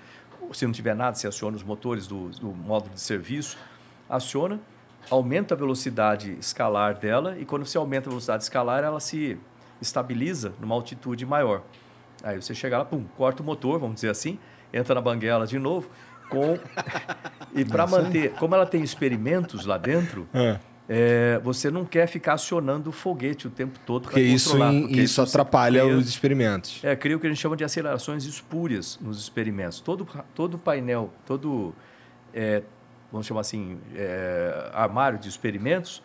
Se 0.53 0.65
não 0.65 0.73
tiver 0.73 0.95
nada, 0.95 1.17
você 1.17 1.27
aciona 1.29 1.57
os 1.57 1.63
motores 1.63 2.07
do, 2.07 2.29
do 2.31 2.49
módulo 2.53 2.95
de 2.95 3.01
serviço. 3.01 3.59
Aciona, 4.09 4.59
aumenta 5.09 5.55
a 5.55 5.57
velocidade 5.57 6.37
escalar 6.41 6.95
dela 6.99 7.37
e 7.39 7.45
quando 7.45 7.65
você 7.65 7.79
aumenta 7.79 8.09
a 8.09 8.11
velocidade 8.11 8.43
escalar, 8.43 8.83
ela 8.85 9.01
se 9.01 9.39
estabiliza 9.81 10.53
numa 10.61 10.75
altitude 10.75 11.25
maior. 11.25 11.63
Aí 12.23 12.41
você 12.41 12.55
chega 12.55 12.79
lá, 12.79 12.85
pum, 12.85 13.05
corta 13.17 13.43
o 13.43 13.47
motor, 13.47 13.79
vamos 13.79 13.95
dizer 13.97 14.11
assim, 14.11 14.39
entra 14.73 14.95
na 14.95 15.01
banguela 15.01 15.47
de 15.47 15.59
novo, 15.59 15.89
com... 16.29 16.59
e 17.55 17.65
para 17.65 17.87
manter... 17.87 18.33
Como 18.33 18.55
ela 18.55 18.67
tem 18.67 18.83
experimentos 18.83 19.65
lá 19.65 19.79
dentro... 19.79 20.29
É, 20.93 21.39
você 21.45 21.71
não 21.71 21.85
quer 21.85 22.09
ficar 22.09 22.33
acionando 22.33 22.91
o 22.91 22.93
foguete 22.93 23.47
o 23.47 23.51
tempo 23.51 23.79
todo 23.87 24.09
para 24.09 24.21
isso, 24.21 24.51
controlar. 24.51 24.73
em- 24.75 24.81
porque 24.89 25.03
isso 25.03 25.25
você 25.25 25.31
atrapalha 25.31 25.83
cria- 25.83 25.97
os 25.97 26.09
experimentos. 26.09 26.83
É, 26.83 26.97
cria 26.97 27.17
o 27.17 27.21
que 27.21 27.29
a 27.29 27.31
gente 27.31 27.39
chama 27.41 27.57
de 27.57 27.63
acelerações 27.63 28.25
espúrias 28.25 28.99
nos 29.01 29.21
experimentos. 29.21 29.79
Todo, 29.79 30.05
todo 30.35 30.59
painel, 30.59 31.13
todo, 31.25 31.73
é, 32.35 32.65
vamos 33.11 33.27
chamar 33.27 33.41
assim, 33.41 33.79
é, 33.95 34.71
armário 34.73 35.19
de 35.19 35.29
experimentos, 35.29 36.03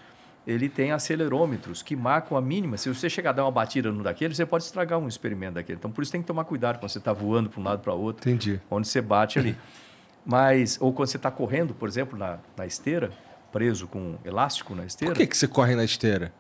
ele 0.48 0.70
tem 0.70 0.92
acelerômetros 0.92 1.82
que 1.82 1.96
marcam 1.96 2.38
a 2.38 2.42
mínima. 2.42 2.78
Se 2.78 2.88
você 2.88 3.10
chegar 3.10 3.32
a 3.32 3.34
dar 3.34 3.46
uma 3.46 3.52
batida 3.52 3.92
no 3.92 4.04
daquele, 4.04 4.36
você 4.36 4.46
pode 4.46 4.64
estragar 4.64 5.00
um 5.00 5.08
experimento 5.08 5.56
daquele. 5.56 5.78
Então, 5.78 5.90
por 5.92 6.04
isso 6.04 6.12
tem 6.12 6.22
que 6.22 6.28
tomar 6.28 6.44
cuidado 6.46 6.78
quando 6.80 6.92
você 6.92 7.00
está 7.00 7.12
voando 7.14 7.50
para 7.50 7.60
um 7.60 7.64
lado 7.64 7.80
para 7.82 7.94
outro 7.94 8.30
Entendi. 8.30 8.62
onde 8.70 8.88
você 8.88 9.02
bate 9.02 9.40
ali. 9.40 9.58
Mas, 10.26 10.78
ou 10.82 10.92
quando 10.94 11.10
você 11.10 11.18
está 11.18 11.30
correndo, 11.30 11.74
por 11.74 11.88
exemplo, 11.88 12.18
na, 12.18 12.40
na 12.58 12.66
esteira, 12.66 13.12
preso 13.52 13.88
com 13.88 14.00
um 14.00 14.18
elástico 14.26 14.74
na 14.76 14.86
esteira, 14.86 15.14
Por 15.14 15.20
que, 15.20 15.28
que 15.28 15.38
você 15.38 15.48
corre 15.48 15.76
na 15.76 15.84
esteira? 15.84 16.34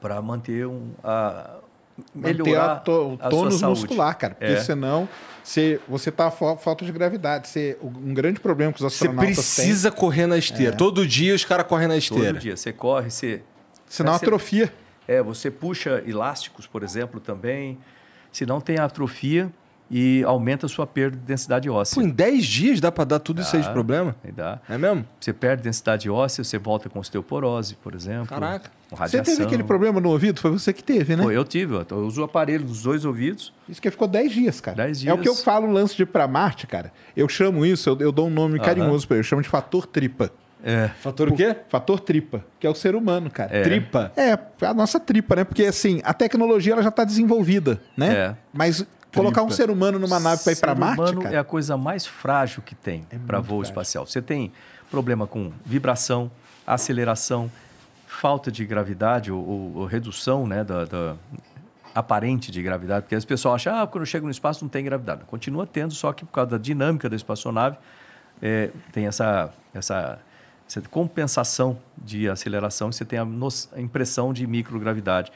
para 0.00 0.20
manter 0.22 0.66
um. 0.66 0.92
A, 1.02 1.58
melhorar 2.14 2.76
to- 2.80 3.14
o 3.14 3.16
tônus 3.30 3.62
muscular, 3.62 4.16
cara. 4.16 4.34
Porque 4.34 4.52
É. 4.52 4.60
senão 4.60 5.08
você, 5.42 5.80
você 5.88 6.10
tá 6.10 6.30
fa- 6.30 6.56
falta 6.56 6.84
de 6.84 6.92
gravidade. 6.92 7.48
Você, 7.48 7.76
um 7.82 8.12
grande 8.12 8.40
problema 8.40 8.72
que 8.72 8.82
os 8.84 8.92
Você 8.92 9.04
astronautas 9.04 9.34
precisa 9.36 9.90
correr 9.90 10.26
na 10.26 10.36
esteira. 10.36 10.76
Todo 10.76 11.06
dia 11.06 11.34
os 11.34 11.44
caras 11.44 11.66
correm 11.66 11.88
na 11.88 11.96
esteira. 11.96 12.32
Todo 12.34 12.40
dia. 12.42 12.56
Você 12.56 12.72
corre, 12.72 13.10
você. 13.10 13.36
têm, 13.36 13.44
senão 13.86 14.12
você- 14.14 14.24
atrofia. 14.24 14.72
É, 15.08 15.22
você 15.22 15.50
puxa 15.50 16.02
elásticos, 16.06 16.66
por 16.66 16.82
exemplo, 16.82 17.20
também. 17.20 17.78
Se 18.32 18.44
não 18.44 18.60
tem 18.60 18.78
atrofia 18.78 19.50
e 19.90 20.22
aumenta 20.24 20.66
a 20.66 20.68
sua 20.68 20.86
perda 20.86 21.16
de 21.16 21.22
densidade 21.22 21.70
óssea. 21.70 21.94
Pô, 21.94 22.06
em 22.06 22.10
10 22.10 22.44
dias 22.44 22.80
dá 22.80 22.90
pra 22.90 23.04
dar 23.04 23.18
tudo 23.20 23.40
isso 23.40 23.54
aí 23.54 23.62
de 23.62 23.68
Dá. 23.68 23.72
problema? 23.74 24.16
Dá. 24.34 24.58
É 24.68 24.76
mesmo? 24.76 25.04
Você 25.20 25.32
perde 25.32 25.62
densidade 25.62 26.10
óssea, 26.10 26.42
você 26.42 26.58
volta 26.58 26.88
com 26.88 26.98
osteoporose, 26.98 27.76
por 27.76 27.94
exemplo. 27.94 28.26
Caraca. 28.28 28.70
Com 28.90 28.96
Você 28.96 29.20
teve 29.22 29.42
aquele 29.42 29.62
problema 29.64 30.00
no 30.00 30.10
ouvido? 30.10 30.40
Foi 30.40 30.50
você 30.50 30.72
que 30.72 30.82
teve, 30.82 31.16
né? 31.16 31.22
Pô, 31.22 31.30
eu 31.30 31.44
tive, 31.44 31.74
eu 31.90 31.96
uso 31.98 32.20
o 32.20 32.24
aparelho 32.24 32.64
dos 32.64 32.82
dois 32.82 33.04
ouvidos. 33.04 33.52
Isso 33.68 33.80
que 33.82 33.90
ficou 33.90 34.06
10 34.08 34.32
dias, 34.32 34.60
cara. 34.60 34.76
10 34.76 35.06
É 35.06 35.12
o 35.12 35.18
que 35.18 35.28
eu 35.28 35.32
dias. 35.32 35.44
falo, 35.44 35.66
o 35.66 35.70
lance 35.72 35.96
de 35.96 36.02
ir 36.02 36.06
pra 36.06 36.26
Marte, 36.28 36.66
cara. 36.66 36.92
Eu 37.16 37.28
chamo 37.28 37.64
isso, 37.66 37.88
eu, 37.90 37.98
eu 38.00 38.12
dou 38.12 38.26
um 38.28 38.30
nome 38.30 38.58
carinhoso 38.60 39.06
pra 39.06 39.16
ele. 39.16 39.20
Eu 39.20 39.24
chamo 39.24 39.42
de 39.42 39.48
fator 39.48 39.86
tripa. 39.86 40.30
É. 40.64 40.88
Fator 41.00 41.28
o 41.28 41.36
quê? 41.36 41.54
Fator 41.68 42.00
tripa, 42.00 42.44
que 42.58 42.66
é 42.66 42.70
o 42.70 42.74
ser 42.74 42.96
humano, 42.96 43.30
cara. 43.30 43.54
É. 43.56 43.62
Tripa. 43.62 44.10
É, 44.16 44.36
a 44.66 44.74
nossa 44.74 44.98
tripa, 44.98 45.36
né? 45.36 45.44
Porque 45.44 45.64
assim, 45.64 46.00
a 46.02 46.12
tecnologia 46.14 46.72
ela 46.72 46.82
já 46.82 46.88
está 46.88 47.04
desenvolvida, 47.04 47.80
né? 47.96 48.12
É. 48.14 48.36
Mas 48.52 48.84
colocar 49.16 49.42
um 49.42 49.50
ser 49.50 49.70
humano 49.70 49.98
numa 49.98 50.20
nave 50.20 50.42
para 50.42 50.52
ir 50.52 50.56
para 50.60 50.74
ser 50.74 50.78
Marte, 50.80 51.00
humano 51.00 51.22
cara, 51.22 51.34
é 51.34 51.38
a 51.38 51.44
coisa 51.44 51.76
mais 51.76 52.06
frágil 52.06 52.62
que 52.62 52.74
tem 52.74 53.04
para 53.26 53.38
muito 53.38 53.48
voo 53.48 53.58
frágil. 53.58 53.62
espacial. 53.72 54.06
Você 54.06 54.20
tem 54.22 54.52
problema 54.90 55.26
com 55.26 55.52
vibração, 55.64 56.30
aceleração, 56.66 57.50
falta 58.06 58.50
de 58.52 58.64
gravidade 58.64 59.30
ou, 59.32 59.38
ou- 59.46 59.76
ou 59.78 59.84
redução 59.86 60.46
né, 60.46 60.62
da, 60.64 60.84
da 60.84 61.16
aparente 61.94 62.50
de 62.50 62.62
gravidade, 62.62 63.02
porque 63.02 63.14
as 63.14 63.24
pessoas 63.24 63.54
acham 63.56 63.80
ah, 63.82 63.86
quando 63.86 64.02
eu 64.02 64.06
chego 64.06 64.26
no 64.26 64.30
espaço 64.30 64.62
não 64.64 64.68
tem 64.68 64.84
gravidade. 64.84 65.24
Continua 65.26 65.66
tendo, 65.66 65.92
só 65.94 66.12
que 66.12 66.24
por 66.24 66.32
causa 66.32 66.50
da 66.52 66.58
dinâmica 66.58 67.08
da 67.08 67.16
espaçonave 67.16 67.76
é, 68.42 68.70
tem 68.92 69.06
essa, 69.06 69.50
essa, 69.72 70.18
essa 70.68 70.82
compensação 70.90 71.78
de 71.96 72.28
aceleração 72.28 72.92
você 72.92 73.04
tem 73.04 73.18
a, 73.18 73.24
no- 73.24 73.48
a 73.74 73.80
impressão 73.80 74.32
de 74.32 74.46
microgravidade. 74.46 75.32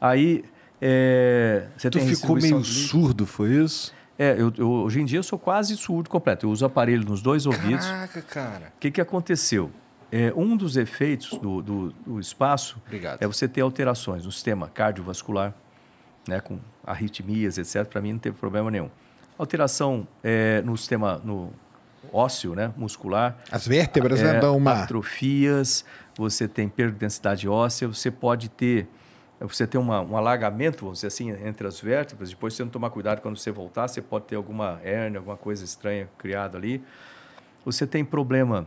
Aí 0.00 0.44
é, 0.80 1.66
você 1.76 1.90
Tu 1.90 1.98
tem 1.98 2.08
ficou 2.14 2.36
meio 2.36 2.62
surdo, 2.64 3.26
foi 3.26 3.50
isso? 3.64 3.94
É, 4.18 4.32
eu, 4.38 4.52
eu- 4.56 4.70
hoje 4.70 5.00
em 5.00 5.04
dia 5.04 5.18
eu 5.18 5.22
sou 5.22 5.38
quase 5.38 5.76
surdo 5.76 6.08
completo. 6.08 6.46
Eu 6.46 6.50
uso 6.50 6.64
aparelho 6.64 7.04
nos 7.04 7.20
dois 7.20 7.44
ouvidos. 7.46 7.86
Caraca, 7.86 8.22
cara. 8.22 8.72
O 8.76 8.80
que, 8.80 8.90
que 8.90 9.00
aconteceu? 9.00 9.70
É, 10.10 10.32
um 10.36 10.56
dos 10.56 10.76
efeitos 10.76 11.30
do, 11.38 11.60
do- 11.60 11.90
do 12.06 12.20
espaço 12.20 12.80
Obrigado. 12.86 13.20
é 13.22 13.26
você 13.26 13.46
ter 13.48 13.60
alterações 13.60 14.24
no 14.24 14.32
sistema 14.32 14.68
cardiovascular, 14.68 15.52
né, 16.28 16.40
com 16.40 16.58
arritmias, 16.86 17.58
etc. 17.58 17.84
Para 17.84 18.00
mim 18.00 18.12
não 18.12 18.18
teve 18.18 18.36
problema 18.36 18.70
nenhum. 18.70 18.88
Alteração 19.38 20.06
é, 20.24 20.62
no 20.62 20.76
sistema 20.78 21.20
no 21.22 21.50
ósseo, 22.12 22.54
né, 22.54 22.72
muscular. 22.76 23.36
as 23.50 23.66
vértebras, 23.66 24.22
né, 24.22 24.36
É, 24.36 24.40
dão 24.40 24.56
uma... 24.56 24.84
atrofias, 24.84 25.84
você 26.16 26.46
tem 26.48 26.68
perda 26.68 26.92
de 26.92 26.98
densidade 27.00 27.48
óssea, 27.48 27.86
você 27.88 28.10
pode 28.10 28.48
ter 28.48 28.86
você 29.40 29.66
tem 29.66 29.80
uma, 29.80 30.00
um 30.00 30.16
alagamento, 30.16 30.80
vamos 30.84 30.98
dizer 30.98 31.08
assim, 31.08 31.30
entre 31.46 31.66
as 31.66 31.78
vértebras. 31.80 32.30
Depois, 32.30 32.54
você 32.54 32.62
não 32.64 32.70
tomar 32.70 32.90
cuidado 32.90 33.20
quando 33.20 33.36
você 33.36 33.50
voltar, 33.50 33.86
você 33.88 34.00
pode 34.00 34.24
ter 34.26 34.36
alguma 34.36 34.80
hérnia, 34.82 35.18
alguma 35.18 35.36
coisa 35.36 35.64
estranha 35.64 36.08
criada 36.18 36.56
ali. 36.56 36.82
Você 37.64 37.86
tem 37.86 38.04
problema 38.04 38.66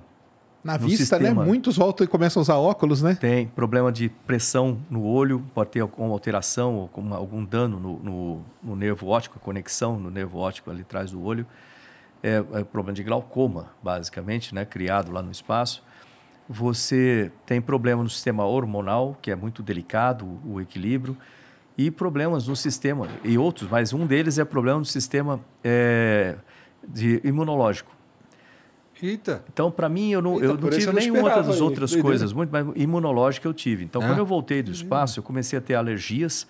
Na 0.63 0.77
vista, 0.77 0.97
sistema. 1.17 1.41
né? 1.41 1.47
Muitos 1.47 1.77
voltam 1.77 2.03
e 2.05 2.07
começam 2.07 2.39
a 2.39 2.43
usar 2.43 2.55
óculos, 2.57 3.01
né? 3.01 3.15
Tem 3.19 3.47
problema 3.47 3.91
de 3.91 4.09
pressão 4.09 4.77
no 4.89 5.03
olho, 5.05 5.43
pode 5.55 5.71
ter 5.71 5.79
alguma 5.79 6.11
alteração 6.13 6.75
ou 6.75 6.81
alguma- 6.81 7.15
algum 7.15 7.43
dano 7.43 7.79
no, 7.79 7.97
no- 7.99 8.41
no 8.61 8.75
nervo 8.75 9.07
óptico, 9.07 9.39
a 9.41 9.43
conexão 9.43 9.97
no 9.99 10.11
nervo 10.11 10.37
óptico 10.37 10.69
ali 10.69 10.81
atrás 10.81 11.11
do 11.11 11.23
olho. 11.23 11.47
É, 12.21 12.43
é 12.53 12.63
problema 12.65 12.93
de 12.93 13.01
glaucoma, 13.03 13.67
basicamente, 13.81 14.53
né, 14.53 14.65
criado 14.65 15.11
lá 15.11 15.21
no 15.21 15.31
espaço. 15.31 15.81
Você 16.51 17.31
tem 17.45 17.61
problema 17.61 18.01
no 18.01 18.09
sistema 18.09 18.43
hormonal, 18.43 19.15
que 19.21 19.29
é 19.29 19.35
muito 19.35 19.61
delicado, 19.61 20.25
o, 20.43 20.59
equilíbrio, 20.59 21.15
e 21.77 21.91
problemas 21.91 22.47
no 22.47 22.55
sistema, 22.55 23.07
e 23.23 23.37
outros, 23.37 23.69
mas 23.69 23.93
um 23.93 24.07
deles 24.07 24.39
é 24.39 24.43
problema 24.43 24.79
no 24.79 24.85
sistema 24.85 25.39
é, 25.63 26.35
de 26.87 27.21
imunológico. 27.23 27.91
Eita. 29.01 29.43
Então, 29.53 29.69
para 29.69 29.87
mim, 29.87 30.09
eu 30.11 30.21
não, 30.23 30.33
Eita, 30.33 30.45
eu 30.45 30.57
não 30.57 30.69
tive 30.71 30.91
nenhuma 30.91 31.29
das 31.29 31.55
aí, 31.55 31.61
outras 31.61 31.91
doideira. 31.91 32.01
coisas, 32.01 32.33
muito 32.33 32.49
mais 32.49 32.65
imunológica 32.75 33.47
eu 33.47 33.53
tive. 33.53 33.83
Então, 33.85 34.01
Ah. 34.01 34.07
quando 34.07 34.17
eu 34.17 34.25
voltei 34.25 34.63
do 34.63 34.71
espaço, 34.71 35.19
eu 35.19 35.23
comecei 35.23 35.57
a 35.57 35.61
ter 35.61 35.75
alergias, 35.75 36.47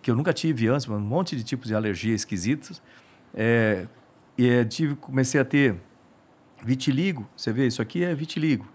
que 0.00 0.10
eu 0.10 0.14
nunca 0.16 0.32
tive 0.32 0.68
antes, 0.68 0.86
mas 0.86 0.96
um 0.96 1.02
monte 1.04 1.34
de 1.36 1.42
tipos 1.42 1.66
de 1.66 1.74
alergia 1.74 2.14
esquisitos. 2.14 2.80
É, 3.34 3.86
e 4.38 4.48
é, 4.48 4.64
tive, 4.64 4.94
comecei 4.94 5.40
a 5.40 5.44
ter 5.44 5.74
vitiligo. 6.64 7.28
Você 7.36 7.52
vê, 7.52 7.66
isso 7.66 7.82
aqui 7.82 8.02
é 8.02 8.14
vitiligo. 8.14 8.66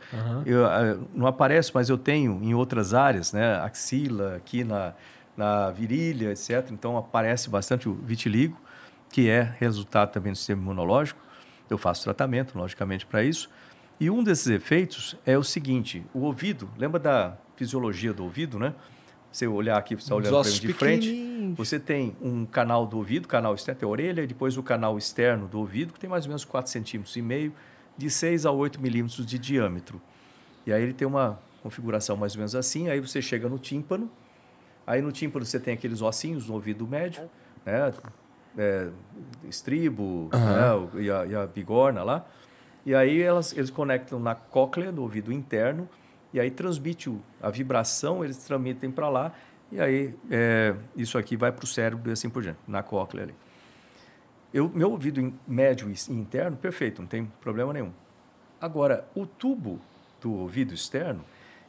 Eu, 0.46 0.66
ah, 0.66 0.98
não 1.14 1.26
aparece, 1.26 1.72
mas 1.74 1.90
eu 1.90 1.98
tenho 1.98 2.40
em 2.44 2.54
outras 2.54 2.94
áreas, 2.94 3.34
né? 3.34 3.56
Axila, 3.56 4.36
aqui 4.36 4.64
na, 4.64 4.94
na 5.36 5.72
virilha, 5.72 6.32
etc. 6.32 6.70
Então, 6.72 6.96
aparece 6.96 7.50
bastante 7.50 7.90
o 7.90 7.94
vitiligo, 7.94 8.58
que 9.12 9.30
é 9.30 9.56
resultado 9.58 10.12
também 10.12 10.32
do 10.32 10.38
sistema 10.38 10.62
imunológico. 10.62 11.20
Eu 11.70 11.78
faço 11.78 12.04
tratamento, 12.04 12.58
logicamente, 12.58 13.06
para 13.06 13.24
isso. 13.24 13.50
E 14.00 14.10
um 14.10 14.24
desses 14.24 14.48
efeitos 14.48 15.18
é 15.26 15.38
o 15.38 15.44
seguinte: 15.44 16.06
o 16.14 16.22
ouvido, 16.22 16.70
lembra 16.78 17.00
da 17.00 17.38
fisiologia 17.56 18.14
do 18.14 18.24
ouvido, 18.24 18.58
né? 18.58 18.74
Você 19.32 19.46
olhar 19.46 19.78
aqui, 19.78 19.96
você 19.96 20.04
está 20.04 20.16
olhando 20.16 20.42
para 20.42 20.50
de 20.50 20.74
frente, 20.74 21.54
você 21.56 21.80
tem 21.80 22.16
um 22.20 22.46
canal 22.46 22.88
do 22.88 22.98
ouvido, 22.98 23.28
canal 23.28 23.54
externo, 23.54 23.80
tem 23.80 23.88
a 23.88 23.92
orelha, 23.92 24.22
e 24.24 24.28
depois 24.28 24.58
o 24.58 24.64
canal 24.64 24.98
externo 24.98 25.48
do 25.48 25.60
ouvido, 25.60 25.94
que 25.94 26.00
tem 26.00 26.10
mais 26.10 26.26
ou 26.26 26.30
menos 26.30 26.44
4 26.44 26.72
centímetros 26.72 27.16
e 27.16 27.22
meio, 27.22 27.54
de 28.00 28.10
6 28.10 28.46
a 28.46 28.52
8 28.52 28.82
milímetros 28.82 29.26
de 29.26 29.38
diâmetro. 29.38 30.02
E 30.66 30.72
aí 30.72 30.82
ele 30.82 30.94
tem 30.94 31.06
uma 31.08 31.38
configuração 31.62 32.16
mais 32.16 32.34
ou 32.34 32.38
menos 32.40 32.56
assim, 32.56 32.88
aí 32.88 33.00
você 33.02 33.22
chega 33.22 33.50
no 33.50 33.60
tímpano, 33.60 34.10
aí 34.88 35.02
no 35.02 35.12
tímpano 35.12 35.46
você 35.46 35.60
tem 35.60 35.74
aqueles 35.74 36.02
ossinhos 36.02 36.48
no 36.48 36.54
ouvido 36.54 36.88
médio, 36.88 37.30
né? 37.66 37.94
É, 38.58 38.88
estribo 39.48 40.30
né? 40.32 40.74
o- 40.74 41.00
e, 41.00 41.12
a, 41.12 41.26
e 41.26 41.36
a 41.36 41.46
bigorna 41.46 42.04
lá. 42.04 42.26
E 42.86 42.96
aí 42.96 43.22
elas, 43.22 43.56
eles 43.56 43.70
conectam 43.70 44.20
na 44.20 44.34
cóclea 44.34 44.92
do 44.92 45.02
ouvido 45.02 45.32
interno 45.32 45.88
e 46.34 46.40
aí 46.40 46.50
transmite 46.50 47.10
o- 47.10 47.22
a 47.42 47.50
vibração, 47.50 48.24
eles 48.24 48.38
transmitem 48.38 48.90
para 48.90 49.10
lá 49.10 49.34
e 49.72 49.80
aí 49.80 50.16
é, 50.32 50.74
isso 50.96 51.18
aqui 51.18 51.36
vai 51.36 51.52
para 51.52 51.64
o 51.66 51.68
cérebro 51.68 52.10
e 52.10 52.14
assim 52.14 52.30
por 52.30 52.42
diante, 52.42 52.60
na 52.68 52.82
cóclea 52.82 53.24
ali. 53.26 53.36
Eu, 54.54 54.70
meu 54.74 54.92
ouvido 54.92 55.34
médio 55.48 55.90
e 55.92 56.14
interno, 56.14 56.58
perfeito, 56.58 57.02
não 57.02 57.08
tem 57.08 57.26
problema 57.42 57.72
nenhum. 57.74 57.92
Agora, 58.60 59.08
o 59.16 59.26
tubo 59.26 59.80
do 60.22 60.34
ouvido 60.34 60.74
externo, 60.74 61.24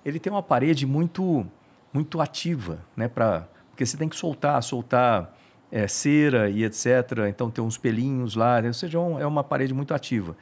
ele 0.04 0.18
tem 0.18 0.32
uma 0.32 0.42
parede 0.42 0.86
muito, 0.86 1.46
muito 1.92 2.20
ativa, 2.20 2.80
né? 2.96 3.06
Pra, 3.06 3.46
porque 3.70 3.84
você 3.84 3.96
tem 3.96 4.08
que 4.08 4.16
soltar, 4.16 4.62
soltar 4.62 5.36
é, 5.70 5.86
cera 5.86 6.48
e 6.50 6.64
etc. 6.64 6.86
Então 7.28 7.50
tem 7.50 7.62
uns 7.62 7.76
pelinhos 7.78 8.34
lá, 8.34 8.60
né? 8.60 8.68
ou 8.68 8.74
seja, 8.74 8.98
é 8.98 9.00
um- 9.00 9.20
é 9.20 9.26
uma 9.26 9.44
parede 9.44 9.72
muito 9.74 9.94
ativa. 9.94 10.34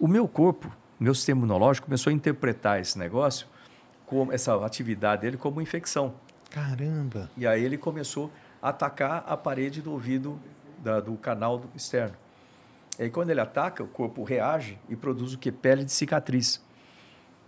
O 0.00 0.08
meu 0.08 0.26
corpo, 0.26 0.74
meu 0.98 1.14
sistema 1.14 1.38
imunológico 1.38 1.86
começou 1.86 2.10
a 2.10 2.14
interpretar 2.14 2.80
esse 2.80 2.98
negócio, 2.98 3.46
como 4.06 4.32
essa 4.32 4.54
atividade 4.64 5.22
dele 5.22 5.36
como 5.36 5.60
infecção. 5.60 6.14
Caramba. 6.50 7.30
E 7.36 7.46
aí 7.46 7.62
ele 7.64 7.76
começou 7.78 8.30
a 8.62 8.70
atacar 8.70 9.24
a 9.28 9.36
parede 9.36 9.80
do 9.82 9.92
ouvido 9.92 10.40
da- 10.82 11.00
do 11.00 11.14
canal 11.16 11.62
externo. 11.74 12.14
E 12.98 13.04
aí 13.04 13.10
quando 13.10 13.30
ele 13.30 13.40
ataca, 13.40 13.82
o 13.82 13.86
corpo 13.88 14.22
reage 14.24 14.78
e 14.88 14.96
produz 14.96 15.34
o 15.34 15.38
que? 15.38 15.52
Pele 15.52 15.84
de 15.84 15.92
cicatriz. 15.92 16.62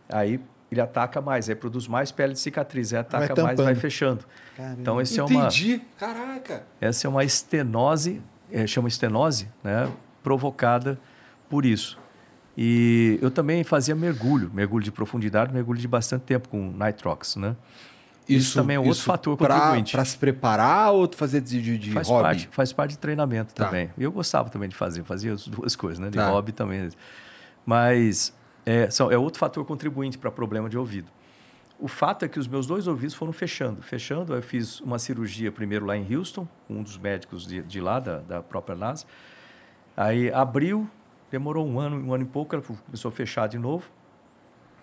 Aí 0.08 0.40
ele 0.70 0.80
ataca 0.80 1.20
mais, 1.20 1.48
aí 1.48 1.54
produz 1.54 1.88
mais 1.88 2.12
pele 2.12 2.34
de 2.34 2.38
cicatriz, 2.40 2.92
aí 2.92 3.00
ataca 3.00 3.26
mais, 3.26 3.34
tampando. 3.34 3.64
vai 3.64 3.74
fechando. 3.74 4.24
Caramba. 4.56 4.80
Então 4.80 5.00
esse 5.00 5.18
é 5.18 5.24
uma, 5.24 5.46
Entendi. 5.46 5.80
Caraca. 5.98 6.62
essa 6.80 7.06
é 7.06 7.08
uma 7.08 7.24
estenose, 7.24 8.20
é, 8.52 8.66
chama 8.66 8.88
estenose, 8.88 9.48
né, 9.64 9.90
provocada 10.22 10.98
por 11.48 11.64
isso. 11.64 11.98
E 12.56 13.18
eu 13.22 13.30
também 13.30 13.62
fazia 13.64 13.94
mergulho, 13.94 14.50
mergulho 14.52 14.84
de 14.84 14.90
profundidade, 14.92 15.52
mergulho 15.54 15.78
de 15.78 15.86
bastante 15.88 16.22
tempo 16.22 16.48
com 16.48 16.70
nitrox, 16.72 17.36
né? 17.36 17.54
Isso 18.28 18.54
também 18.60 18.76
é 18.76 18.80
outro 18.80 19.02
fator 19.02 19.36
pra, 19.36 19.54
contribuinte. 19.54 19.92
Pra 19.92 20.04
se 20.04 20.16
preparar 20.18 20.92
ou 20.92 21.08
fazer 21.14 21.40
de, 21.40 21.78
de, 21.78 21.90
faz 21.92 22.08
hobby? 22.08 22.22
parte, 22.22 22.48
faz 22.52 22.72
parte 22.72 22.90
de 22.92 22.98
treinamento 22.98 23.54
Tá. 23.54 23.66
também. 23.66 23.90
Eu 23.96 24.12
gostava 24.12 24.50
também 24.50 24.68
de 24.68 24.74
fazer, 24.76 25.02
fazia 25.04 25.32
as 25.32 25.46
duas 25.48 25.74
coisas, 25.74 25.98
né? 25.98 26.10
De 26.10 26.16
Tá. 26.18 26.28
hobby 26.30 26.52
também. 26.52 26.88
Mas 27.64 28.34
é, 28.66 28.90
são, 28.90 29.10
é 29.10 29.16
outro 29.16 29.38
fator 29.38 29.64
contribuinte 29.64 30.18
para 30.18 30.30
problema 30.30 30.68
de 30.68 30.76
ouvido. 30.76 31.08
O 31.80 31.86
fato 31.86 32.24
é 32.24 32.28
que 32.28 32.38
os 32.38 32.48
meus 32.48 32.66
dois 32.66 32.86
ouvidos 32.86 33.14
foram 33.14 33.32
fechando. 33.32 33.80
Fechando, 33.82 34.34
eu 34.34 34.42
fiz 34.42 34.80
uma 34.80 34.98
cirurgia 34.98 35.52
primeiro 35.52 35.86
lá 35.86 35.96
em 35.96 36.14
Houston, 36.16 36.46
com 36.66 36.74
um 36.78 36.82
dos 36.82 36.98
médicos 36.98 37.46
de, 37.46 37.62
de 37.62 37.80
lá, 37.80 38.00
da, 38.00 38.18
da 38.18 38.42
própria 38.42 38.74
NASA. 38.76 39.06
Aí 39.96 40.30
abriu, 40.32 40.88
demorou 41.30 41.66
um 41.66 41.78
ano, 41.78 41.96
um 41.96 42.12
ano 42.12 42.24
e 42.24 42.26
pouco, 42.26 42.54
ela 42.54 42.64
começou 42.64 43.08
a 43.10 43.12
fechar 43.12 43.46
de 43.48 43.58
novo. 43.58 43.84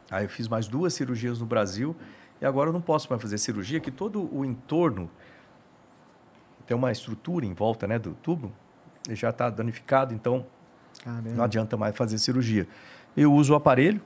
Aí 0.09 0.23
eu 0.25 0.29
fiz 0.29 0.47
mais 0.47 0.67
duas 0.67 0.93
cirurgias 0.93 1.39
no 1.39 1.45
Brasil 1.45 1.95
e 2.41 2.45
agora 2.45 2.69
eu 2.69 2.73
não 2.73 2.81
posso 2.81 3.07
mais 3.09 3.21
fazer 3.21 3.37
cirurgia, 3.37 3.79
que 3.79 3.91
todo 3.91 4.29
o 4.35 4.43
entorno 4.43 5.09
tem 6.65 6.75
uma 6.75 6.91
estrutura 6.91 7.45
em 7.45 7.53
volta 7.53 7.87
né, 7.87 7.99
do 7.99 8.11
tubo, 8.15 8.51
ele 9.07 9.15
já 9.15 9.29
está 9.29 9.49
danificado, 9.49 10.13
então 10.13 10.45
não 11.05 11.21
Caramba. 11.21 11.43
adianta 11.43 11.77
mais 11.77 11.95
fazer 11.95 12.17
cirurgia. 12.17 12.67
Eu 13.15 13.31
uso 13.33 13.53
o 13.53 13.55
aparelho, 13.55 14.01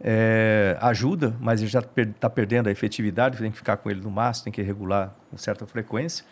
é, 0.00 0.78
ajuda, 0.80 1.36
mas 1.38 1.60
ele 1.60 1.68
já 1.68 1.80
está 1.80 2.30
perdendo 2.30 2.68
a 2.68 2.72
efetividade, 2.72 3.38
tem 3.38 3.50
que 3.50 3.58
ficar 3.58 3.76
com 3.76 3.90
ele 3.90 4.00
no 4.00 4.10
máximo, 4.10 4.44
tem 4.44 4.52
que 4.52 4.62
regular 4.62 5.14
com 5.30 5.36
certa 5.36 5.66
frequência. 5.66 6.24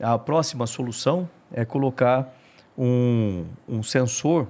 A 0.00 0.18
próxima 0.18 0.66
solução 0.66 1.28
é 1.50 1.64
colocar 1.64 2.34
um, 2.76 3.46
um 3.66 3.82
sensor 3.82 4.46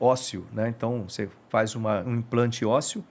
ósseo, 0.00 0.46
né? 0.52 0.68
Então 0.68 1.04
você 1.08 1.28
faz 1.48 1.74
uma, 1.74 2.02
um 2.02 2.16
implante 2.16 2.64
ósseo 2.64 3.04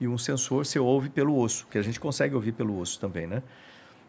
e 0.00 0.08
um 0.08 0.18
sensor 0.18 0.64
você 0.66 0.78
ouve 0.78 1.08
pelo 1.08 1.36
osso, 1.38 1.66
que 1.70 1.78
a 1.78 1.82
gente 1.82 1.98
consegue 2.00 2.34
ouvir 2.34 2.52
pelo 2.52 2.78
osso 2.78 2.98
também, 3.00 3.26
né? 3.26 3.42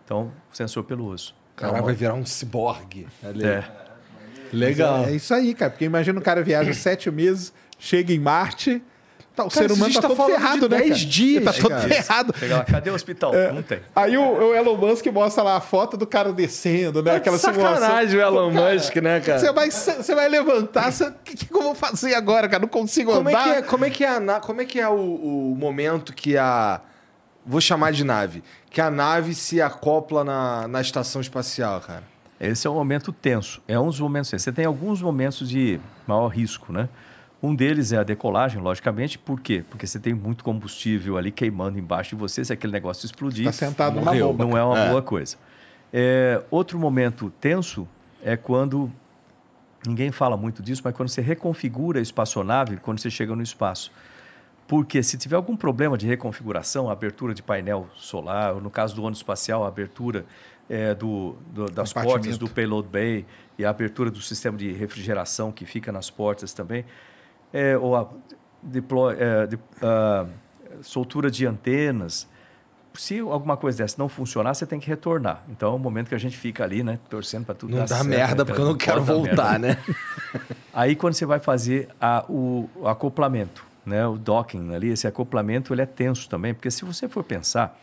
Então, 0.03 0.31
sensor 0.51 0.83
pelo 0.83 1.05
osso. 1.07 1.35
O 1.53 1.57
cara 1.57 1.73
É 1.73 1.79
uma- 1.79 1.85
vai 1.85 1.95
virar 1.95 2.13
um 2.13 2.25
ciborgue. 2.25 3.07
É. 3.23 3.63
Legal. 4.53 5.05
É 5.05 5.11
isso 5.15 5.33
aí, 5.33 5.53
cara. 5.53 5.71
Porque 5.71 5.85
imagina 5.85 6.19
o 6.19 6.21
cara 6.21 6.43
viaja 6.43 6.71
sete 6.75 7.09
meses, 7.09 7.53
chega 7.79 8.13
em 8.13 8.19
Marte. 8.19 8.81
Tá, 9.35 9.43
o 9.43 9.49
Cara, 9.49 9.67
ser 9.67 9.73
humano 9.73 9.93
tá, 9.93 10.01
tá 10.01 10.07
todo 10.07 10.25
ferrado, 10.27 10.69
de 10.69 10.75
né? 10.75 10.77
10 10.77 10.89
cara? 10.89 11.05
dias, 11.09 11.35
Ele 11.35 11.45
tá 11.45 11.53
todo 11.53 11.69
cara. 11.69 11.81
ferrado. 11.89 12.33
Lá, 12.49 12.63
cadê 12.63 12.89
o 12.89 12.93
hospital? 12.93 13.33
Não 13.53 13.61
tem. 13.61 13.79
Aí 13.93 14.17
o, 14.17 14.21
o 14.23 14.55
Elon 14.55 14.77
Musk 14.77 15.05
mostra 15.07 15.43
lá 15.43 15.57
a 15.57 15.61
foto 15.61 15.97
do 15.97 16.07
cara 16.07 16.31
descendo, 16.31 17.03
né? 17.03 17.15
Aquela 17.17 17.37
simulação. 17.37 17.75
Sacanagem 17.81 18.17
o 18.17 18.21
Elon 18.21 18.53
Cara, 18.53 18.73
Musk, 18.75 18.95
né, 18.95 19.19
cara? 19.19 19.39
Você 19.39 19.51
vai, 19.51 19.69
você 19.71 20.15
vai 20.15 20.29
levantar, 20.29 20.91
você- 20.91 21.07
o 21.07 21.13
que, 21.23 21.35
que 21.47 21.53
eu 21.53 21.61
vou 21.61 21.75
fazer 21.75 22.13
agora, 22.15 22.47
cara? 22.47 22.61
Não 22.61 22.69
consigo 22.69 23.11
Como 23.11 23.27
é, 23.29 23.33
andar. 23.33 23.43
que 23.43 23.49
é, 23.49 23.61
como 23.61 23.85
é 23.85 23.89
que 23.89 24.03
é, 24.05 24.09
a 24.09 24.39
como 24.39 24.61
é, 24.61 24.65
que 24.65 24.79
é 24.79 24.87
o, 24.87 24.93
o 25.51 25.55
momento 25.59 26.13
que 26.13 26.37
a. 26.37 26.79
Vou 27.45 27.59
chamar 27.59 27.91
de 27.91 28.03
nave. 28.03 28.41
Que 28.71 28.79
a 28.79 28.89
nave 28.89 29.35
se 29.35 29.61
acopla 29.61 30.23
na, 30.23 30.67
na 30.67 30.79
estação 30.81 31.19
espacial, 31.21 31.79
cara. 31.81 32.03
Esse 32.39 32.67
é 32.67 32.69
um 32.69 32.73
momento 32.73 33.11
tenso. 33.11 33.61
É 33.67 33.79
um 33.79 33.87
dos 33.87 33.99
momentos 33.99 34.31
tensos. 34.31 34.43
Você 34.43 34.51
tem 34.51 34.65
alguns 34.65 35.01
momentos 35.01 35.47
de 35.49 35.79
maior 36.07 36.27
risco, 36.29 36.71
né? 36.73 36.89
Um 37.45 37.55
deles 37.55 37.91
é 37.91 37.97
a 37.97 38.03
decolagem, 38.03 38.59
logicamente. 38.61 39.17
Por 39.19 39.39
quê? 39.39 39.63
Porque 39.69 39.85
você 39.85 39.99
tem 39.99 40.13
muito 40.13 40.43
combustível 40.43 41.17
ali 41.17 41.31
queimando 41.31 41.77
embaixo 41.77 42.11
de 42.11 42.15
você. 42.15 42.43
Se 42.43 42.51
aquele 42.51 42.73
negócio 42.73 43.05
explodir, 43.05 43.45
Tá 43.45 43.51
sentado 43.51 43.99
Morreu. 44.01 44.27
bomba. 44.33 44.45
não 44.45 44.57
é 44.57 44.63
uma 44.63 44.79
É. 44.79 44.89
boa 44.89 45.01
coisa. 45.01 45.37
É, 45.93 46.41
outro 46.49 46.79
momento 46.79 47.31
tenso 47.39 47.87
é 48.23 48.35
quando 48.35 48.91
ninguém 49.87 50.11
fala 50.11 50.35
muito 50.35 50.63
disso, 50.63 50.81
mas 50.83 50.95
quando 50.95 51.09
você 51.09 51.21
reconfigura 51.21 51.99
a 51.99 52.01
espaçonave, 52.01 52.77
quando 52.77 52.99
você 52.99 53.09
chega 53.09 53.35
no 53.35 53.43
espaço. 53.43 53.91
Porque 54.67 55.03
se 55.03 55.15
tiver 55.15 55.35
algum 55.35 55.55
problema 55.55 55.95
de 55.95 56.07
reconfiguração, 56.07 56.89
abertura 56.89 57.35
de 57.35 57.43
painel 57.43 57.87
solar, 57.95 58.55
ou 58.55 58.61
no 58.61 58.71
caso 58.71 58.95
do 58.95 59.01
ônibus 59.03 59.19
espacial, 59.19 59.63
a 59.63 59.67
abertura 59.67 60.25
é, 60.67 60.95
do, 60.95 61.35
do- 61.53 61.67
das 61.69 61.93
portas 61.93 62.39
do 62.39 62.49
payload 62.49 62.87
bay 62.87 63.23
e 63.59 63.63
a 63.63 63.69
abertura 63.69 64.09
do 64.09 64.19
sistema 64.19 64.57
de 64.57 64.71
refrigeração 64.71 65.51
que 65.51 65.63
fica 65.63 65.91
nas 65.91 66.09
portas 66.09 66.51
também, 66.53 66.83
é, 67.53 67.77
ou 67.77 67.95
a 67.95 68.07
deploy, 68.61 69.15
é, 69.19 69.47
de- 69.47 69.59
soltura 70.81 71.29
de 71.31 71.45
antenas. 71.45 72.27
Se 72.93 73.19
alguma 73.19 73.57
coisa 73.57 73.79
dessa 73.79 73.95
não 73.97 74.07
funcionar, 74.07 74.53
você 74.53 74.65
tem 74.65 74.79
que 74.79 74.87
retornar. 74.87 75.43
Então 75.49 75.73
é 75.73 75.75
o 75.75 75.79
momento 75.79 76.07
que 76.09 76.15
a 76.15 76.17
gente 76.17 76.37
fica 76.37 76.63
ali, 76.63 76.81
né, 76.83 76.97
torcendo 77.09 77.45
para 77.45 77.55
tudo 77.55 77.71
Não 77.71 77.79
dar 77.79 77.85
dá 77.87 77.95
certo, 77.97 78.07
merda, 78.07 78.35
né, 78.35 78.45
porque 78.45 78.61
eu 78.61 78.65
não 78.65 78.75
quero 78.77 79.01
dar 79.01 79.13
merda. 79.13 79.27
voltar, 79.35 79.59
né? 79.59 79.77
Aí 80.73 80.95
quando 80.95 81.13
você 81.13 81.25
vai 81.25 81.39
fazer 81.39 81.89
a- 81.99 82.23
o, 82.29 82.69
o 82.75 82.87
acoplamento, 82.87 83.65
né, 83.85 84.05
o 84.07 84.17
docking 84.17 84.73
ali, 84.73 84.89
esse 84.89 85.05
acoplamento, 85.07 85.73
ele 85.73 85.81
é 85.81 85.85
tenso 85.85 86.29
também, 86.29 86.53
porque 86.53 86.71
se 86.71 86.85
você 86.85 87.07
for 87.09 87.23
pensar, 87.23 87.77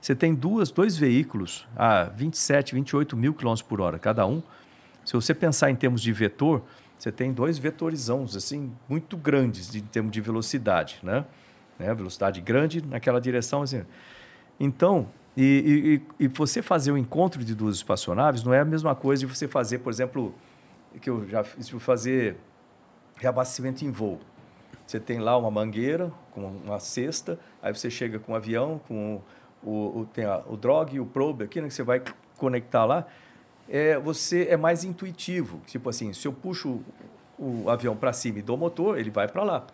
você 0.00 0.14
tem 0.14 0.34
duas, 0.34 0.70
dois 0.70 0.96
veículos 0.96 1.66
a 1.76 2.04
27, 2.04 2.74
28 2.74 3.16
mil 3.16 3.34
quilômetros 3.34 3.66
por 3.66 3.80
hora 3.80 3.98
cada 3.98 4.26
um. 4.26 4.42
Se 5.04 5.12
você 5.12 5.34
pensar 5.34 5.70
em 5.70 5.76
termos 5.76 6.00
de 6.00 6.12
vetor, 6.12 6.62
você 6.98 7.12
tem 7.12 7.32
dois 7.32 7.58
vetorizãos 7.58 8.36
assim 8.36 8.72
muito 8.88 9.16
grandes 9.16 9.70
de, 9.70 9.78
em 9.78 9.86
termos 9.86 10.12
de 10.12 10.20
velocidade, 10.20 10.98
né? 11.02 11.24
né? 11.78 11.94
Velocidade 11.94 12.40
grande 12.40 12.84
naquela 12.84 13.20
direção 13.20 13.62
assim. 13.62 13.84
Então, 14.58 15.08
e, 15.36 16.02
e, 16.18 16.24
e, 16.24 16.28
você 16.28 16.62
fazer 16.62 16.92
o 16.92 16.96
encontro 16.96 17.44
de 17.44 17.54
duas 17.54 17.76
espaçonaves 17.76 18.42
não 18.42 18.54
é 18.54 18.60
a 18.60 18.64
mesma 18.64 18.94
coisa 18.94 19.20
de 19.20 19.26
você 19.26 19.46
fazer, 19.46 19.78
por 19.78 19.92
exemplo, 19.92 20.34
que 21.00 21.10
eu 21.10 21.28
já 21.28 21.44
fiz, 21.44 21.68
fazer 21.68 22.38
reabastecimento 23.16 23.84
em 23.84 23.90
voo. 23.90 24.18
Você 24.86 24.98
tem 24.98 25.18
lá 25.18 25.36
uma 25.36 25.50
mangueira 25.50 26.10
com 26.30 26.46
uma 26.46 26.78
cesta, 26.78 27.38
aí 27.62 27.74
você 27.74 27.90
chega 27.90 28.18
com 28.18 28.32
o 28.32 28.34
avião, 28.34 28.80
com 28.88 29.20
o, 29.62 30.00
o, 30.00 30.06
tem 30.06 30.24
a, 30.24 30.42
o 30.46 30.56
drog 30.56 30.94
e 30.94 31.00
o 31.00 31.04
probe 31.04 31.44
aqui, 31.44 31.60
né, 31.60 31.68
que 31.68 31.74
você 31.74 31.82
vai 31.82 32.02
conectar 32.38 32.86
lá. 32.86 33.06
É, 33.68 33.98
você 33.98 34.46
é 34.48 34.56
mais 34.56 34.84
intuitivo. 34.84 35.60
Tipo 35.66 35.88
assim, 35.88 36.12
se 36.12 36.26
eu 36.26 36.32
puxo 36.32 36.80
o, 37.38 37.68
avião 37.68 37.96
para 37.96 38.12
cima 38.12 38.38
e 38.38 38.42
dou 38.42 38.56
motor, 38.56 38.98
ele 38.98 39.10
vai 39.10 39.28
para 39.28 39.42
lá. 39.42 39.66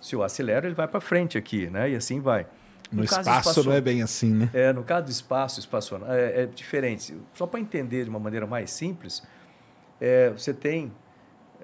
Se 0.00 0.14
eu 0.14 0.22
acelero, 0.22 0.66
ele 0.66 0.74
vai 0.74 0.86
para 0.86 1.00
frente 1.00 1.36
aqui, 1.36 1.68
né? 1.68 1.90
E 1.90 1.96
assim 1.96 2.20
vai. 2.20 2.46
No, 2.90 2.98
no 2.98 3.04
espaço 3.04 3.62
não 3.64 3.72
é 3.72 3.80
bem 3.80 4.02
assim, 4.02 4.32
né? 4.32 4.50
É, 4.54 4.72
no 4.72 4.82
caso 4.82 5.06
do 5.06 5.10
espaço 5.10 5.60
espaçonal, 5.60 6.10
é, 6.12 6.42
é 6.42 6.46
diferente. 6.46 7.14
Só 7.34 7.46
para 7.46 7.60
entender 7.60 8.04
de 8.04 8.10
uma 8.10 8.18
maneira 8.18 8.46
mais 8.46 8.70
simples, 8.70 9.22
é, 10.00 10.30
você 10.30 10.54
tem. 10.54 10.92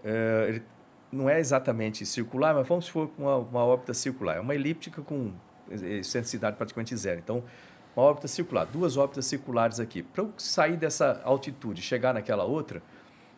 É, 0.04 0.46
ele 0.48 0.62
não 1.10 1.30
é 1.30 1.38
exatamente 1.38 2.04
circular, 2.04 2.54
mas 2.54 2.66
vamos 2.66 2.86
supor 2.86 3.10
uma, 3.16 3.36
uma 3.36 3.64
órbita 3.64 3.94
circular. 3.94 4.36
É 4.36 4.40
uma 4.40 4.54
elíptica 4.54 5.00
com 5.00 5.32
excentricidade 5.70 6.56
praticamente 6.56 6.94
zero. 6.96 7.20
Então, 7.20 7.42
uma 7.96 8.04
órbita 8.04 8.28
circular, 8.28 8.64
duas 8.66 8.96
órbitas 8.96 9.26
circulares 9.26 9.80
aqui. 9.80 10.02
Para 10.02 10.24
eu 10.24 10.32
sair 10.36 10.76
dessa 10.76 11.20
altitude 11.24 11.80
chegar 11.82 12.12
naquela 12.14 12.44
outra, 12.44 12.82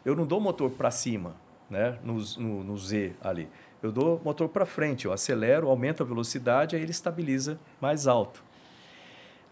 eu 0.05 0.17
não 0.17 0.27
dou 0.27 0.41
motor 0.41 0.71
para 0.71 0.91
cima, 0.91 1.35
né? 1.69 1.99
No, 2.03 2.15
no, 2.39 2.65
no 2.65 2.79
Z 2.79 3.15
ali 3.21 3.49
eu 3.83 3.93
dou 3.93 4.21
motor 4.25 4.49
para 4.49 4.67
frente, 4.67 5.07
eu 5.07 5.13
acelero, 5.13 5.69
aumento 5.69 6.03
a 6.03 6.07
velocidade, 6.07 6.77
aí 6.77 6.83
ele 6.83 6.91
estabiliza 6.91 7.59
mais 7.81 8.07
alto. 8.07 8.45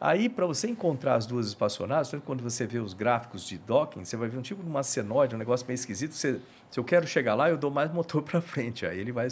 Aí, 0.01 0.29
para 0.29 0.45
você 0.45 0.69
encontrar 0.69 1.15
as 1.15 1.25
duas 1.25 1.47
espaçonaves, 1.47 2.13
quando 2.27 2.43
você 2.43 2.67
vê 2.67 2.79
os 2.79 2.93
gráficos 2.93 3.47
de 3.47 3.57
docking, 3.57 4.05
você 4.05 4.17
vai 4.17 4.29
ver 4.29 4.37
um 4.37 4.43
tipo 4.43 4.63
de 4.63 4.69
uma 4.69 4.83
senoide, 4.83 5.35
um 5.35 5.39
negócio 5.39 5.67
meio 5.67 5.77
esquisito. 5.77 6.13
Você, 6.13 6.41
se 6.69 6.79
eu 6.79 6.85
quero 6.85 7.07
chegar 7.07 7.35
lá, 7.35 7.49
eu 7.49 7.57
dou 7.57 7.71
mais 7.71 7.91
motor 7.93 8.21
para 8.23 8.41
frente. 8.41 8.85
Aí 8.85 8.99
ele 8.99 9.13
vai, 9.13 9.29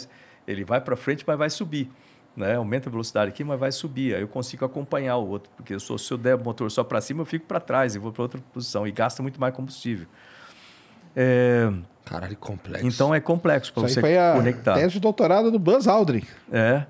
ele 0.47 0.63
vai 0.63 0.81
para 0.81 0.95
frente, 0.95 1.23
mas 1.27 1.37
vai 1.37 1.49
subir. 1.49 1.91
Né? 2.35 2.55
Aumenta 2.55 2.89
a 2.89 2.91
velocidade 2.91 3.29
aqui, 3.29 3.43
mas 3.43 3.59
vai 3.59 3.71
subir. 3.71 4.15
Aí 4.15 4.21
eu 4.21 4.27
consigo 4.27 4.65
acompanhar 4.65 5.17
o 5.17 5.27
outro, 5.27 5.51
porque 5.55 5.73
eu 5.73 5.79
sou, 5.79 5.97
se 5.97 6.11
eu 6.11 6.17
der 6.17 6.35
o 6.35 6.43
motor 6.43 6.69
só 6.71 6.83
para 6.83 6.99
cima, 6.99 7.21
eu 7.21 7.25
fico 7.25 7.45
para 7.45 7.59
trás 7.59 7.95
e 7.95 7.99
vou 7.99 8.11
para 8.11 8.23
outra 8.23 8.41
posição 8.51 8.87
e 8.87 8.91
gasta 8.91 9.21
muito 9.21 9.39
mais 9.39 9.53
combustível. 9.53 10.07
É, 11.15 11.71
Caralho, 12.05 12.35
complexo. 12.37 12.85
Então 12.85 13.13
é 13.13 13.19
complexo 13.19 13.71
para 13.73 13.83
você 13.83 14.01
foi 14.01 14.17
a 14.17 14.33
conectar. 14.33 14.75
Tese 14.75 14.93
de 14.93 14.99
doutorado 14.99 15.51
do 15.51 15.59
Buzz 15.59 15.87
Aldrin. 15.87 16.23
É. 16.51 16.85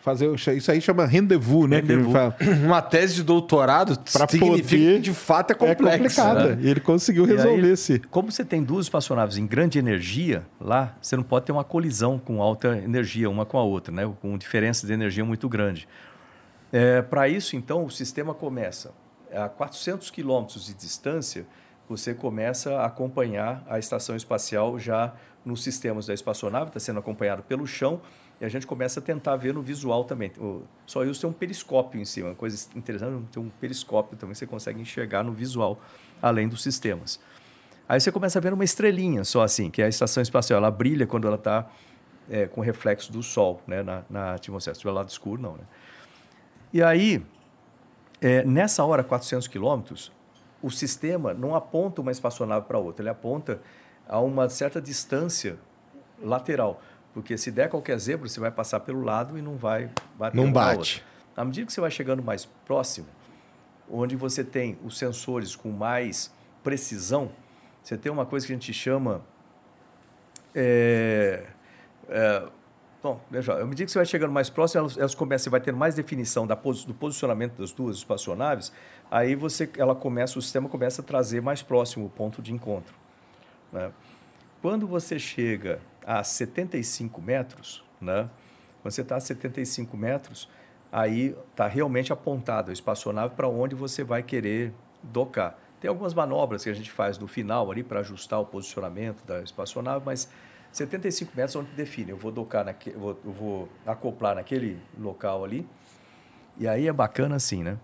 Fazer 0.00 0.34
isso 0.34 0.70
aí 0.70 0.80
chama 0.80 1.04
rendezvous, 1.04 1.68
né? 1.68 1.76
Rendezvous. 1.76 2.14
Uma 2.64 2.80
tese 2.80 3.16
de 3.16 3.22
doutorado 3.22 3.98
para 4.12 4.26
poder 4.26 4.62
que 4.62 4.98
de 4.98 5.12
fato 5.12 5.50
é 5.50 5.54
complexo. 5.54 5.88
É 5.88 5.98
complicada. 5.98 6.56
Né? 6.56 6.62
E 6.62 6.70
ele 6.70 6.80
conseguiu 6.80 7.24
resolver 7.26 7.66
aí, 7.66 7.72
esse. 7.72 7.98
Como 8.10 8.32
você 8.32 8.44
tem 8.44 8.62
duas 8.62 8.86
espaçonaves 8.86 9.36
em 9.36 9.46
grande 9.46 9.78
energia 9.78 10.46
lá, 10.58 10.96
você 11.02 11.16
não 11.16 11.22
pode 11.22 11.46
ter 11.46 11.52
uma 11.52 11.64
colisão 11.64 12.18
com 12.18 12.42
alta 12.42 12.78
energia 12.78 13.28
uma 13.28 13.44
com 13.44 13.58
a 13.58 13.62
outra, 13.62 13.94
né? 13.94 14.10
Com 14.22 14.38
diferença 14.38 14.86
de 14.86 14.92
energia 14.92 15.24
muito 15.24 15.48
grande. 15.48 15.86
É, 16.72 17.02
para 17.02 17.28
isso, 17.28 17.54
então, 17.54 17.84
o 17.84 17.90
sistema 17.90 18.32
começa 18.32 18.92
a 19.34 19.48
400 19.48 20.10
quilômetros 20.10 20.66
de 20.66 20.74
distância 20.74 21.46
você 21.90 22.14
começa 22.14 22.76
a 22.76 22.86
acompanhar 22.86 23.64
a 23.68 23.76
estação 23.76 24.14
espacial 24.14 24.78
já 24.78 25.12
nos 25.44 25.64
sistemas 25.64 26.06
da 26.06 26.14
espaçonave, 26.14 26.68
está 26.68 26.78
sendo 26.78 27.00
acompanhado 27.00 27.42
pelo 27.42 27.66
chão, 27.66 28.00
e 28.40 28.44
a 28.44 28.48
gente 28.48 28.66
começa 28.66 29.00
a 29.00 29.02
tentar 29.02 29.36
ver 29.36 29.52
no 29.52 29.60
visual 29.60 30.04
também. 30.04 30.32
O 30.38 30.62
Soyuz 30.86 31.18
tem 31.18 31.28
um 31.28 31.32
periscópio 31.32 32.00
em 32.00 32.04
cima, 32.04 32.28
uma 32.28 32.34
coisa 32.34 32.68
interessante, 32.74 33.26
tem 33.30 33.42
um 33.42 33.50
periscópio 33.60 34.16
também, 34.16 34.34
você 34.34 34.46
consegue 34.46 34.80
enxergar 34.80 35.22
no 35.22 35.32
visual, 35.32 35.78
além 36.22 36.48
dos 36.48 36.62
sistemas. 36.62 37.20
Aí 37.86 38.00
você 38.00 38.10
começa 38.10 38.38
a 38.38 38.42
ver 38.42 38.52
uma 38.52 38.64
estrelinha 38.64 39.24
só 39.24 39.42
assim, 39.42 39.68
que 39.68 39.82
é 39.82 39.84
a 39.84 39.88
estação 39.88 40.22
espacial. 40.22 40.58
Ela 40.58 40.70
brilha 40.70 41.06
quando 41.06 41.26
ela 41.26 41.36
está 41.36 41.68
é, 42.30 42.46
com 42.46 42.60
reflexo 42.60 43.12
do 43.12 43.22
Sol 43.22 43.60
né, 43.66 43.82
na, 43.82 44.04
na 44.08 44.34
atmosfera. 44.34 44.74
Se 44.74 44.78
estiver 44.78 44.92
lado 44.92 45.08
escuro, 45.08 45.42
não. 45.42 45.54
Né? 45.54 45.64
E 46.72 46.82
aí, 46.82 47.20
é, 48.20 48.44
nessa 48.44 48.84
hora, 48.84 49.02
400 49.02 49.48
quilômetros, 49.48 50.12
o 50.62 50.70
sistema 50.70 51.34
não 51.34 51.54
aponta 51.54 52.00
uma 52.00 52.12
espaçonave 52.12 52.66
para 52.66 52.78
outra, 52.78 53.02
ele 53.02 53.10
aponta 53.10 53.60
a 54.08 54.20
uma 54.20 54.48
certa 54.48 54.80
distância 54.80 55.58
lateral. 56.22 56.80
Porque 57.12 57.36
se 57.36 57.50
der 57.50 57.68
qualquer 57.68 57.98
zebra, 57.98 58.28
você 58.28 58.38
vai 58.38 58.50
passar 58.50 58.80
pelo 58.80 59.02
lado 59.02 59.36
e 59.36 59.42
não 59.42 59.56
vai 59.56 59.90
bater 60.16 60.36
Não 60.36 60.52
bate. 60.52 61.04
À 61.36 61.44
medida 61.44 61.66
que 61.66 61.72
você 61.72 61.80
vai 61.80 61.90
chegando 61.90 62.22
mais 62.22 62.44
próximo, 62.44 63.06
onde 63.90 64.14
você 64.14 64.44
tem 64.44 64.78
os 64.84 64.96
sensores 64.96 65.56
com 65.56 65.70
mais 65.70 66.32
precisão, 66.62 67.30
você 67.82 67.96
tem 67.96 68.12
uma 68.12 68.26
coisa 68.26 68.46
que 68.46 68.52
a 68.52 68.56
gente 68.56 68.72
chama. 68.72 69.22
É, 70.54 71.46
é, 72.08 72.48
bom, 73.02 73.20
veja, 73.30 73.54
à 73.54 73.64
medida 73.64 73.86
que 73.86 73.90
você 73.90 73.98
vai 73.98 74.06
chegando 74.06 74.32
mais 74.32 74.50
próximo, 74.50 74.80
elas, 74.80 74.98
elas 74.98 75.14
começam, 75.14 75.44
você 75.44 75.50
vai 75.50 75.60
ter 75.60 75.72
mais 75.72 75.94
definição 75.94 76.46
da, 76.46 76.54
do 76.54 76.94
posicionamento 76.94 77.58
das 77.58 77.72
duas 77.72 77.96
espaçonaves 77.96 78.72
aí 79.10 79.34
você, 79.34 79.68
ela 79.76 79.94
começa, 79.94 80.38
o 80.38 80.42
sistema 80.42 80.68
começa 80.68 81.02
a 81.02 81.04
trazer 81.04 81.42
mais 81.42 81.62
próximo 81.62 82.06
o 82.06 82.10
ponto 82.10 82.40
de 82.40 82.52
encontro. 82.52 82.94
Né? 83.72 83.90
Quando 84.62 84.86
você 84.86 85.18
chega 85.18 85.80
a 86.06 86.22
75 86.22 87.20
metros, 87.20 87.84
né? 88.00 88.28
quando 88.82 88.92
você 88.92 89.02
está 89.02 89.16
a 89.16 89.20
75 89.20 89.96
metros, 89.96 90.48
aí 90.90 91.36
está 91.50 91.66
realmente 91.66 92.12
apontado 92.12 92.70
a 92.70 92.72
espaçonave 92.72 93.34
para 93.34 93.48
onde 93.48 93.74
você 93.74 94.02
vai 94.02 94.22
querer 94.22 94.72
docar. 95.02 95.58
Tem 95.80 95.88
algumas 95.88 96.12
manobras 96.12 96.64
que 96.64 96.70
a 96.70 96.74
gente 96.74 96.90
faz 96.90 97.18
no 97.18 97.26
final 97.26 97.70
ali 97.70 97.82
para 97.82 98.00
ajustar 98.00 98.40
o 98.40 98.46
posicionamento 98.46 99.24
da 99.24 99.42
espaçonave, 99.42 100.04
mas 100.04 100.28
75 100.72 101.32
metros 101.34 101.56
é 101.56 101.58
onde 101.58 101.70
define. 101.72 102.10
Eu 102.10 102.16
vou 102.16 102.30
docar, 102.30 102.64
naque, 102.64 102.90
eu 102.90 103.00
vou, 103.00 103.18
vou 103.24 103.68
acoplar 103.86 104.34
naquele 104.34 104.78
local 104.98 105.44
ali. 105.44 105.66
E 106.58 106.68
aí 106.68 106.86
é 106.86 106.92
bacana 106.92 107.36
assim, 107.36 107.62
né? 107.62 107.78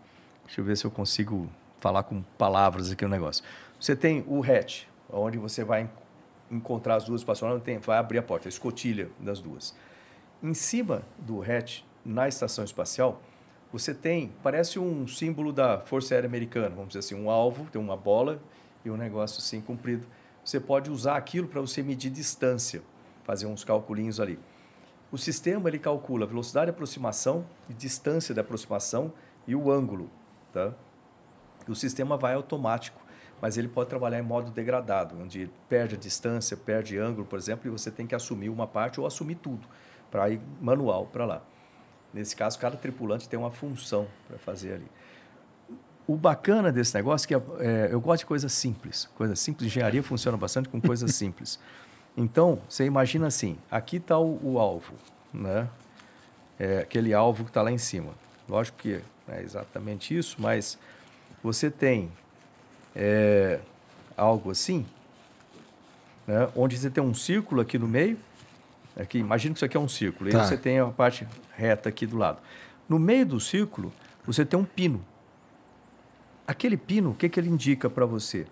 Deixa 0.45 0.61
eu 0.61 0.65
ver 0.65 0.77
se 0.77 0.85
eu 0.85 0.91
consigo 0.91 1.51
falar 1.79 2.03
com 2.03 2.23
palavras 2.37 2.91
aqui 2.91 3.05
o 3.05 3.09
negócio. 3.09 3.43
Você 3.81 3.97
tem 3.97 4.25
o 4.27 4.43
hatch, 4.43 4.85
onde 5.11 5.39
você 5.39 5.65
vai 5.65 5.89
encontrar 6.51 6.97
as 6.97 7.05
duas 7.05 7.21
espaçonaves, 7.21 7.63
tem, 7.63 7.79
vai 7.79 7.99
abrir 7.99 8.19
a 8.19 8.23
porta, 8.23 8.49
a 8.49 8.51
escotilha 8.51 9.11
das 9.19 9.41
duas. 9.41 9.75
Em 10.43 10.55
cima 10.55 11.03
do 11.19 11.43
hatch, 11.43 11.83
na 12.05 12.29
estação 12.29 12.65
espacial, 12.65 13.21
você 13.73 13.93
tem, 13.93 14.33
parece 14.43 14.79
um 14.79 15.07
símbolo 15.07 15.53
da 15.53 15.81
Força 15.81 16.15
Aérea 16.15 16.29
Americana, 16.29 16.71
vamos 16.71 16.89
dizer 16.89 17.01
assim, 17.01 17.15
um 17.15 17.31
alvo, 17.31 17.67
tem 17.71 17.81
uma 17.81 17.97
bola 17.97 18.41
e 18.85 18.91
um 18.91 18.97
negócio 18.97 19.39
assim 19.39 19.61
comprido. 19.61 20.07
Você 20.45 20.61
pode 20.61 20.91
usar 20.91 21.17
aquilo 21.17 21.49
para 21.49 21.61
você 21.61 21.83
medir 21.83 22.11
distância, 22.11 22.83
fazer 23.25 23.47
uns 23.47 23.65
calculinhos 23.65 24.21
ali. 24.21 24.39
O 25.11 25.19
sistema 25.19 25.69
ele 25.69 25.79
calcula 25.79 26.27
velocidade 26.27 26.67
de 26.67 26.71
aproximação 26.71 27.45
e 27.69 27.75
distância 27.75 28.33
de 28.33 28.41
aproximação 28.41 29.13
e 29.47 29.55
o 29.55 29.71
ângulo 29.71 30.11
Tá? 30.57 30.73
O 31.69 31.75
sistema 31.75 32.17
vai 32.17 32.33
automático, 32.33 32.99
mas 33.41 33.57
ele 33.57 33.69
pode 33.69 33.91
trabalhar 33.91 34.19
em 34.19 34.23
modo 34.23 34.51
degradado, 34.51 35.17
onde 35.21 35.51
perde 35.69 35.95
a 35.95 35.99
distância, 35.99 36.57
perde 36.57 36.99
ângulo, 36.99 37.27
por 37.27 37.39
exemplo, 37.39 37.67
e 37.67 37.71
você 37.71 37.91
tem 37.91 38.07
que 38.07 38.15
assumir 38.15 38.49
uma 38.49 38.67
parte 38.67 39.01
ou 39.01 39.07
assumir 39.07 39.37
tudo 39.37 39.67
para 40.11 40.31
ir 40.31 40.41
manual 40.61 41.07
para 41.07 41.25
lá. 41.25 41.43
Nesse 42.13 42.35
caso, 42.35 42.59
cada 42.59 42.77
tripulante 42.77 43.29
tem 43.29 43.39
uma 43.39 43.51
função 43.51 44.07
para 44.27 44.39
fazer 44.39 44.75
ali. 44.75 44.91
O 46.07 46.17
bacana 46.17 46.71
desse 46.71 46.95
negócio 46.95 47.27
é 47.27 47.29
que 47.29 47.35
é, 47.63 47.89
eu 47.91 48.01
gosto 48.01 48.21
de 48.21 48.27
coisas 48.27 48.53
simples. 48.53 49.09
Coisas 49.17 49.39
simples, 49.41 49.67
engenharia 49.67 50.03
funciona 50.03 50.37
bastante 50.37 50.69
com 50.69 50.81
coisas 50.81 51.13
simples. 51.17 51.59
Então, 52.17 52.61
você 52.69 52.85
imagina 52.85 53.27
assim: 53.27 53.59
aqui 53.71 53.97
está 53.97 54.19
o, 54.19 54.41
o, 54.43 54.59
alvo, 54.59 54.95
né? 55.35 55.69
É 56.59 56.79
aquele 56.79 57.13
alvo 57.13 57.45
que 57.45 57.51
está 57.51 57.61
lá 57.61 57.71
em 57.71 57.77
cima. 57.77 58.13
Lógico 58.49 58.79
que 58.79 59.03
é 59.29 59.43
exatamente 59.43 60.17
isso, 60.17 60.37
mas 60.39 60.79
você 61.43 61.71
tem 61.71 62.11
é, 62.97 63.61
algo 64.17 64.51
assim, 64.51 64.87
né, 66.27 66.49
onde 66.57 66.79
você 66.79 66.89
tem 66.89 67.05
um 67.05 67.15
círculo 67.15 67.61
aqui 67.61 67.79
no 67.79 67.87
meio, 67.87 68.19
aqui, 68.97 69.19
imagina 69.19 69.53
que 69.53 69.59
isso 69.59 69.65
aqui 69.65 69.77
é 69.77 69.81
um 69.81 69.89
círculo, 69.89 70.31
tá. 70.31 70.39
e 70.39 70.47
você 70.47 70.57
tem 70.57 70.79
a 70.79 70.87
parte 70.87 71.29
reta 71.53 71.91
aqui 71.91 72.07
do 72.07 72.17
lado. 72.17 72.39
No 72.89 72.99
meio 72.99 73.27
do 73.27 73.39
círculo, 73.39 73.93
você 74.25 74.45
tem 74.45 74.59
um 74.59 74.65
pino. 74.65 75.05
Aquele 76.47 76.77
pino, 76.77 77.11
o 77.11 77.15
que, 77.15 77.29
que 77.29 77.39
ele 77.39 77.51
indica 77.51 77.91
para 77.91 78.07
você? 78.07 78.47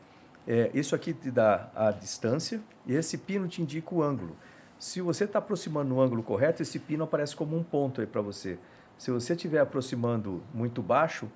É, 0.46 0.70
isso 0.74 0.94
aqui 0.94 1.14
te 1.14 1.30
dá 1.30 1.70
a 1.74 1.90
distância 1.90 2.60
e 2.86 2.94
esse 2.94 3.16
pino 3.16 3.48
te 3.48 3.62
indica 3.62 3.94
o 3.94 4.02
ângulo. 4.02 4.36
Se 4.78 5.00
você 5.00 5.24
está 5.24 5.38
aproximando 5.38 5.88
no 5.88 6.00
ângulo 6.00 6.22
correto, 6.22 6.60
esse 6.60 6.78
pino 6.78 7.04
aparece 7.04 7.34
como 7.34 7.56
um 7.56 7.62
ponto 7.62 8.00
aí 8.00 8.06
para 8.06 8.20
você. 8.20 8.58
Se 8.98 9.10
você 9.10 9.32
estiver 9.32 9.60
aproximando 9.60 10.42
muito 10.52 10.82
baixo, 10.82 11.30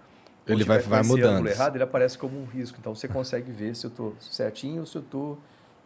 Ele 0.49 0.65
vai- 0.65 0.79
vai 0.81 1.03
mudando. 1.03 1.35
ângulo 1.35 1.49
errado, 1.49 1.77
ele 1.77 1.85
aparece 1.85 2.17
como 2.17 2.41
um 2.41 2.45
risco. 2.45 2.79
Então 2.81 2.95
você 2.95 3.07
consegue 3.07 3.51
ver 3.53 3.75
se 3.77 3.87
eu 3.87 3.91
estou 3.91 4.17
certinho 4.21 4.81
ou 4.81 4.87
se 4.87 4.97
eu 4.97 5.03
estou 5.03 5.39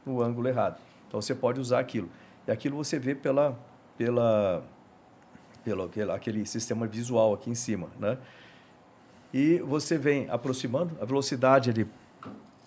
no 0.07 0.23
ângulo 0.23 0.49
errado. 0.49 0.78
Então 1.08 1.20
você 1.20 1.34
pode 1.34 1.60
usar 1.60 1.81
aquilo. 1.81 2.08
E 2.47 2.50
aquilo 2.50 2.76
você 2.76 2.99
vê 2.99 3.15
pela, 3.15 3.58
pela, 3.97 4.65
pelo 5.65 5.91
aquele, 6.12 6.47
sistema 6.47 6.86
visual 6.86 7.34
aqui 7.34 7.50
em 7.50 7.55
cima, 7.55 7.89
né? 7.99 8.18
E 9.32 9.58
você 9.60 9.97
vem 9.97 10.28
aproximando, 10.28 10.97
a 11.00 11.05
velocidade 11.05 11.70
é 11.70 11.73
de 11.73 11.86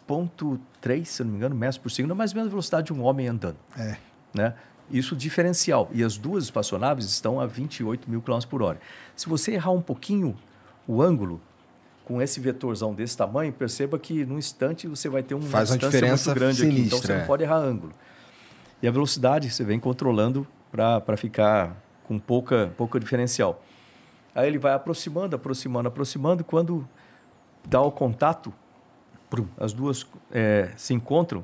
0.3, 0.07 1.05
se 1.05 1.23
não 1.23 1.31
me 1.31 1.37
engano, 1.37 1.55
metros 1.55 1.77
por 1.77 1.91
segundo, 1.91 2.11
é 2.11 2.15
mais 2.15 2.31
ou 2.31 2.35
menos 2.37 2.47
a 2.47 2.51
velocidade 2.51 2.87
de 2.87 2.93
um 2.93 3.03
homem 3.03 3.27
andando. 3.27 3.57
É. 3.77 3.97
Né? 4.33 4.53
Isso 4.89 5.15
diferencial. 5.15 5.89
E 5.93 6.03
as 6.03 6.17
duas 6.17 6.45
espaçonaves 6.45 7.05
estão 7.05 7.39
a 7.39 7.45
28 7.45 8.09
mil 8.09 8.21
km 8.21 8.39
por 8.49 8.61
hora. 8.61 8.79
Se 9.15 9.27
você 9.27 9.53
errar 9.53 9.71
um 9.71 9.81
pouquinho 9.81 10.35
o 10.87 11.01
ângulo, 11.01 11.41
com 12.05 12.21
esse 12.21 12.39
vetorzão 12.39 12.93
desse 12.93 13.17
tamanho, 13.17 13.51
perceba 13.51 13.97
que 13.97 14.23
num 14.25 14.37
instante 14.37 14.87
você 14.87 15.09
vai 15.09 15.23
ter 15.23 15.33
uma 15.33 15.49
Faz 15.49 15.71
uma 15.71 15.77
diferença 15.77 16.29
muito 16.29 16.39
grande 16.39 16.63
aqui. 16.63 16.71
Então 16.71 16.99
sinistra, 16.99 17.07
você 17.07 17.13
é. 17.13 17.17
não 17.19 17.25
pode 17.25 17.43
errar 17.43 17.57
ângulo. 17.57 17.93
E 18.81 18.87
a 18.87 18.91
velocidade 18.91 19.49
você 19.49 19.63
vem 19.63 19.79
controlando 19.79 20.47
para 20.71 21.17
ficar 21.17 21.75
com 22.03 22.19
pouca, 22.19 22.71
pouca 22.77 22.99
diferencial. 22.99 23.63
Aí 24.35 24.47
ele 24.47 24.59
vai 24.59 24.73
aproximando, 24.73 25.35
aproximando, 25.35 25.87
aproximando. 25.87 26.43
Quando 26.43 26.87
dá 27.67 27.81
o 27.81 27.91
contato, 27.91 28.53
as 29.57 29.73
duas 29.73 30.05
eh, 30.31 30.71
se 30.77 30.93
encontram. 30.93 31.43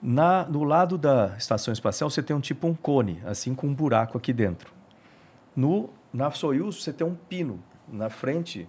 Na, 0.00 0.44
no 0.46 0.64
lado 0.64 0.96
da 0.96 1.34
estação 1.36 1.72
espacial 1.72 2.10
você 2.10 2.22
tem 2.22 2.34
um 2.34 2.40
tipo 2.40 2.66
um 2.66 2.74
cone, 2.74 3.22
assim 3.24 3.54
com 3.54 3.68
um 3.68 3.74
buraco 3.74 4.16
aqui 4.16 4.32
dentro. 4.32 4.72
No, 5.54 5.90
na 6.12 6.30
Soyuz 6.30 6.82
você 6.82 6.92
tem 6.92 7.06
um 7.06 7.14
pino 7.14 7.62
na 7.86 8.08
frente, 8.08 8.68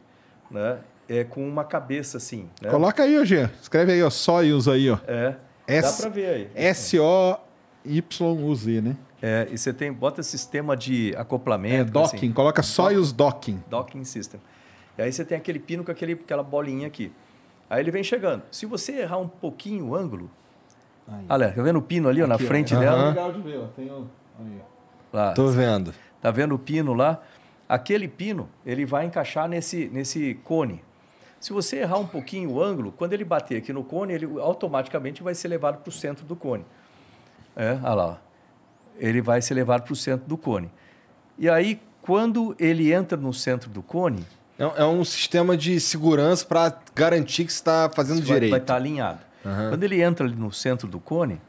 né? 0.51 0.80
É 1.09 1.23
com 1.23 1.47
uma 1.47 1.63
cabeça 1.65 2.17
assim. 2.17 2.49
Né? 2.61 2.69
Coloca 2.69 3.03
aí, 3.03 3.17
ô 3.19 3.25
Jean. 3.25 3.49
Escreve 3.61 3.91
aí, 3.91 4.01
ó. 4.03 4.09
Soyuz 4.09 4.67
aí, 4.67 4.89
ó. 4.89 4.97
É. 5.07 5.31
Dá 5.67 5.73
S- 5.88 6.01
para 6.01 6.09
ver 6.09 6.27
aí. 6.27 6.49
S-O-Y-U-Z, 7.85 8.81
né? 8.81 8.95
É, 9.22 9.47
e 9.49 9.57
você 9.57 9.72
tem 9.73 9.91
bota 9.91 10.22
sistema 10.22 10.75
de 10.75 11.13
É, 11.15 11.19
acoplamento, 11.19 11.91
docking. 11.91 12.17
assim, 12.17 12.31
Coloca 12.33 12.61
Soyuz 12.61 13.11
Docking. 13.13 13.63
docking 13.69 14.03
system. 14.03 14.39
E 14.97 15.01
aí 15.01 15.11
você 15.11 15.23
tem 15.23 15.38
aquele 15.38 15.59
pino 15.59 15.83
com 15.83 15.91
aquele, 15.91 16.13
aquela 16.13 16.43
bolinha 16.43 16.88
aqui. 16.88 17.11
Aí 17.69 17.80
ele 17.81 17.89
vem 17.91 18.03
chegando. 18.03 18.43
Se 18.51 18.65
você 18.65 18.99
errar 19.01 19.17
um 19.17 19.27
pouquinho 19.27 19.88
o 19.88 19.95
ângulo, 19.95 20.30
olha, 21.30 21.51
tá 21.51 21.61
vendo 21.63 21.80
o 21.80 21.81
pino 21.81 22.09
ali 22.09 22.22
ó, 22.22 22.27
na 22.27 22.38
frente 22.38 22.75
dela? 22.75 23.09
Legal 23.09 23.31
de 23.31 23.41
ver, 23.41 23.59
ó. 23.59 23.67
Tem 23.75 23.85
aí, 23.85 23.91
ó. 23.91 24.05
Lá, 25.15 25.31
Tô 25.33 25.47
vendo. 25.47 25.93
Tá 26.22 26.30
vendo 26.31 26.53
o 26.55 26.59
pino 26.59 26.93
lá? 26.93 27.22
Aquele 27.67 28.08
pino, 28.08 28.50
ele 28.66 28.85
vai 28.85 29.06
encaixar 29.06 29.48
nesse, 29.48 29.90
nesse 29.92 30.35
cone. 30.43 30.83
Se 31.40 31.51
você 31.51 31.77
errar 31.80 31.98
um 31.98 32.06
pouquinho 32.08 32.51
o 32.51 32.61
ângulo, 32.64 32.92
quando 32.92 33.14
ele 33.14 33.24
bater 33.25 33.58
aqui 33.58 33.74
no 33.74 33.83
cone, 33.83 34.14
ele 34.14 34.25
automaticamente 34.40 35.22
vai 35.24 35.33
ser 35.35 35.48
levado 35.48 35.80
para 35.82 35.90
o 35.90 35.92
centro 35.92 36.25
do 36.25 36.35
cone. 36.35 36.66
É, 37.56 37.74
olha 37.83 37.93
lá. 37.93 38.22
Ele 38.98 39.22
vai 39.22 39.42
ser 39.42 39.53
levado 39.56 39.83
para 39.83 39.93
o 39.93 39.95
centro 39.95 40.27
do 40.27 40.38
cone. 40.38 40.69
E 41.38 41.50
aí, 41.50 41.82
quando 42.01 42.56
ele 42.59 42.93
entra 42.93 43.17
no 43.17 43.33
centro 43.33 43.69
do 43.69 43.82
cone, 43.82 44.25
É, 44.59 44.83
é 44.83 44.85
um 44.85 45.03
sistema 45.03 45.58
de 45.58 45.80
segurança 45.80 46.45
para 46.45 46.77
garantir 46.93 47.43
que 47.45 47.51
você 47.51 47.58
está 47.59 47.90
fazendo 47.93 48.17
vai- 48.17 48.25
direito. 48.35 48.51
vai 48.51 48.59
estar 48.59 48.75
alinhado. 48.75 49.19
Quando 49.42 49.83
ele 49.83 50.01
entra 50.01 50.27
no 50.27 50.51
centro 50.53 50.88
do 50.88 51.00
cone, 51.00 51.42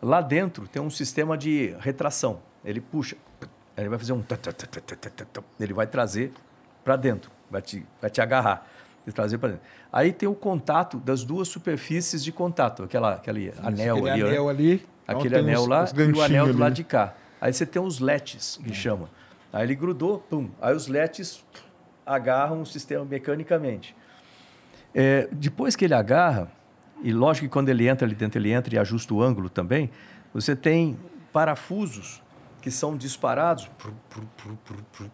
lá 0.00 0.20
dentro 0.22 0.66
tem 0.68 0.80
um 0.80 0.88
sistema 0.88 1.36
de 1.36 1.74
retração. 1.80 2.38
Ele 2.64 2.80
puxa, 2.80 3.16
ele 3.76 3.88
vai 3.88 3.98
fazer 3.98 4.12
um... 4.12 4.24
Ele 5.58 5.72
vai 5.72 5.86
trazer 5.86 6.32
para 6.84 6.96
dentro, 6.96 7.30
vai 7.50 7.62
te, 7.62 7.84
vai 8.00 8.10
te 8.10 8.20
agarrar 8.20 8.66
e 9.06 9.12
trazer 9.12 9.38
para 9.38 9.50
dentro. 9.50 9.64
Aí 9.92 10.12
tem 10.12 10.28
o 10.28 10.34
contato 10.34 10.98
das 10.98 11.24
duas 11.24 11.48
superfícies 11.48 12.22
de 12.22 12.32
contato, 12.32 12.82
aquela, 12.82 13.14
aquele 13.14 13.52
anel 13.62 13.96
Aquele 13.96 14.10
ali. 14.10 14.22
ó, 14.22 14.26
né? 14.26 14.30
anel 14.30 14.48
ali. 14.48 14.86
Então 15.04 15.18
aquele 15.18 15.36
anel 15.36 15.66
lá 15.66 15.84
e 15.94 16.12
o 16.12 16.22
anel 16.22 16.44
do 16.46 16.50
ali, 16.50 16.60
lado 16.60 16.70
né? 16.70 16.76
de 16.76 16.84
cá. 16.84 17.14
Aí 17.40 17.52
você 17.52 17.66
tem 17.66 17.80
os 17.80 18.00
letes, 18.00 18.58
que 18.64 18.72
chama. 18.72 19.10
Aí 19.52 19.64
ele 19.64 19.74
grudou, 19.74 20.18
pum. 20.18 20.50
Aí 20.60 20.74
os 20.74 20.86
letes 20.88 21.44
agarram 22.06 22.62
o 22.62 22.66
sistema 22.66 23.04
mecanicamente. 23.04 23.94
É, 24.94 25.28
depois 25.32 25.76
que 25.76 25.84
ele 25.84 25.94
agarra, 25.94 26.50
e 27.02 27.12
lógico 27.12 27.46
que 27.46 27.52
quando 27.52 27.68
ele 27.68 27.86
entra 27.86 28.06
ali 28.06 28.14
dentro, 28.14 28.38
ele 28.38 28.50
entra 28.50 28.74
e 28.74 28.78
ajusta 28.78 29.12
o 29.12 29.22
ângulo 29.22 29.50
também, 29.50 29.90
você 30.32 30.56
tem 30.56 30.98
parafusos 31.32 32.22
que 32.64 32.70
são 32.70 32.96
disparados 32.96 33.70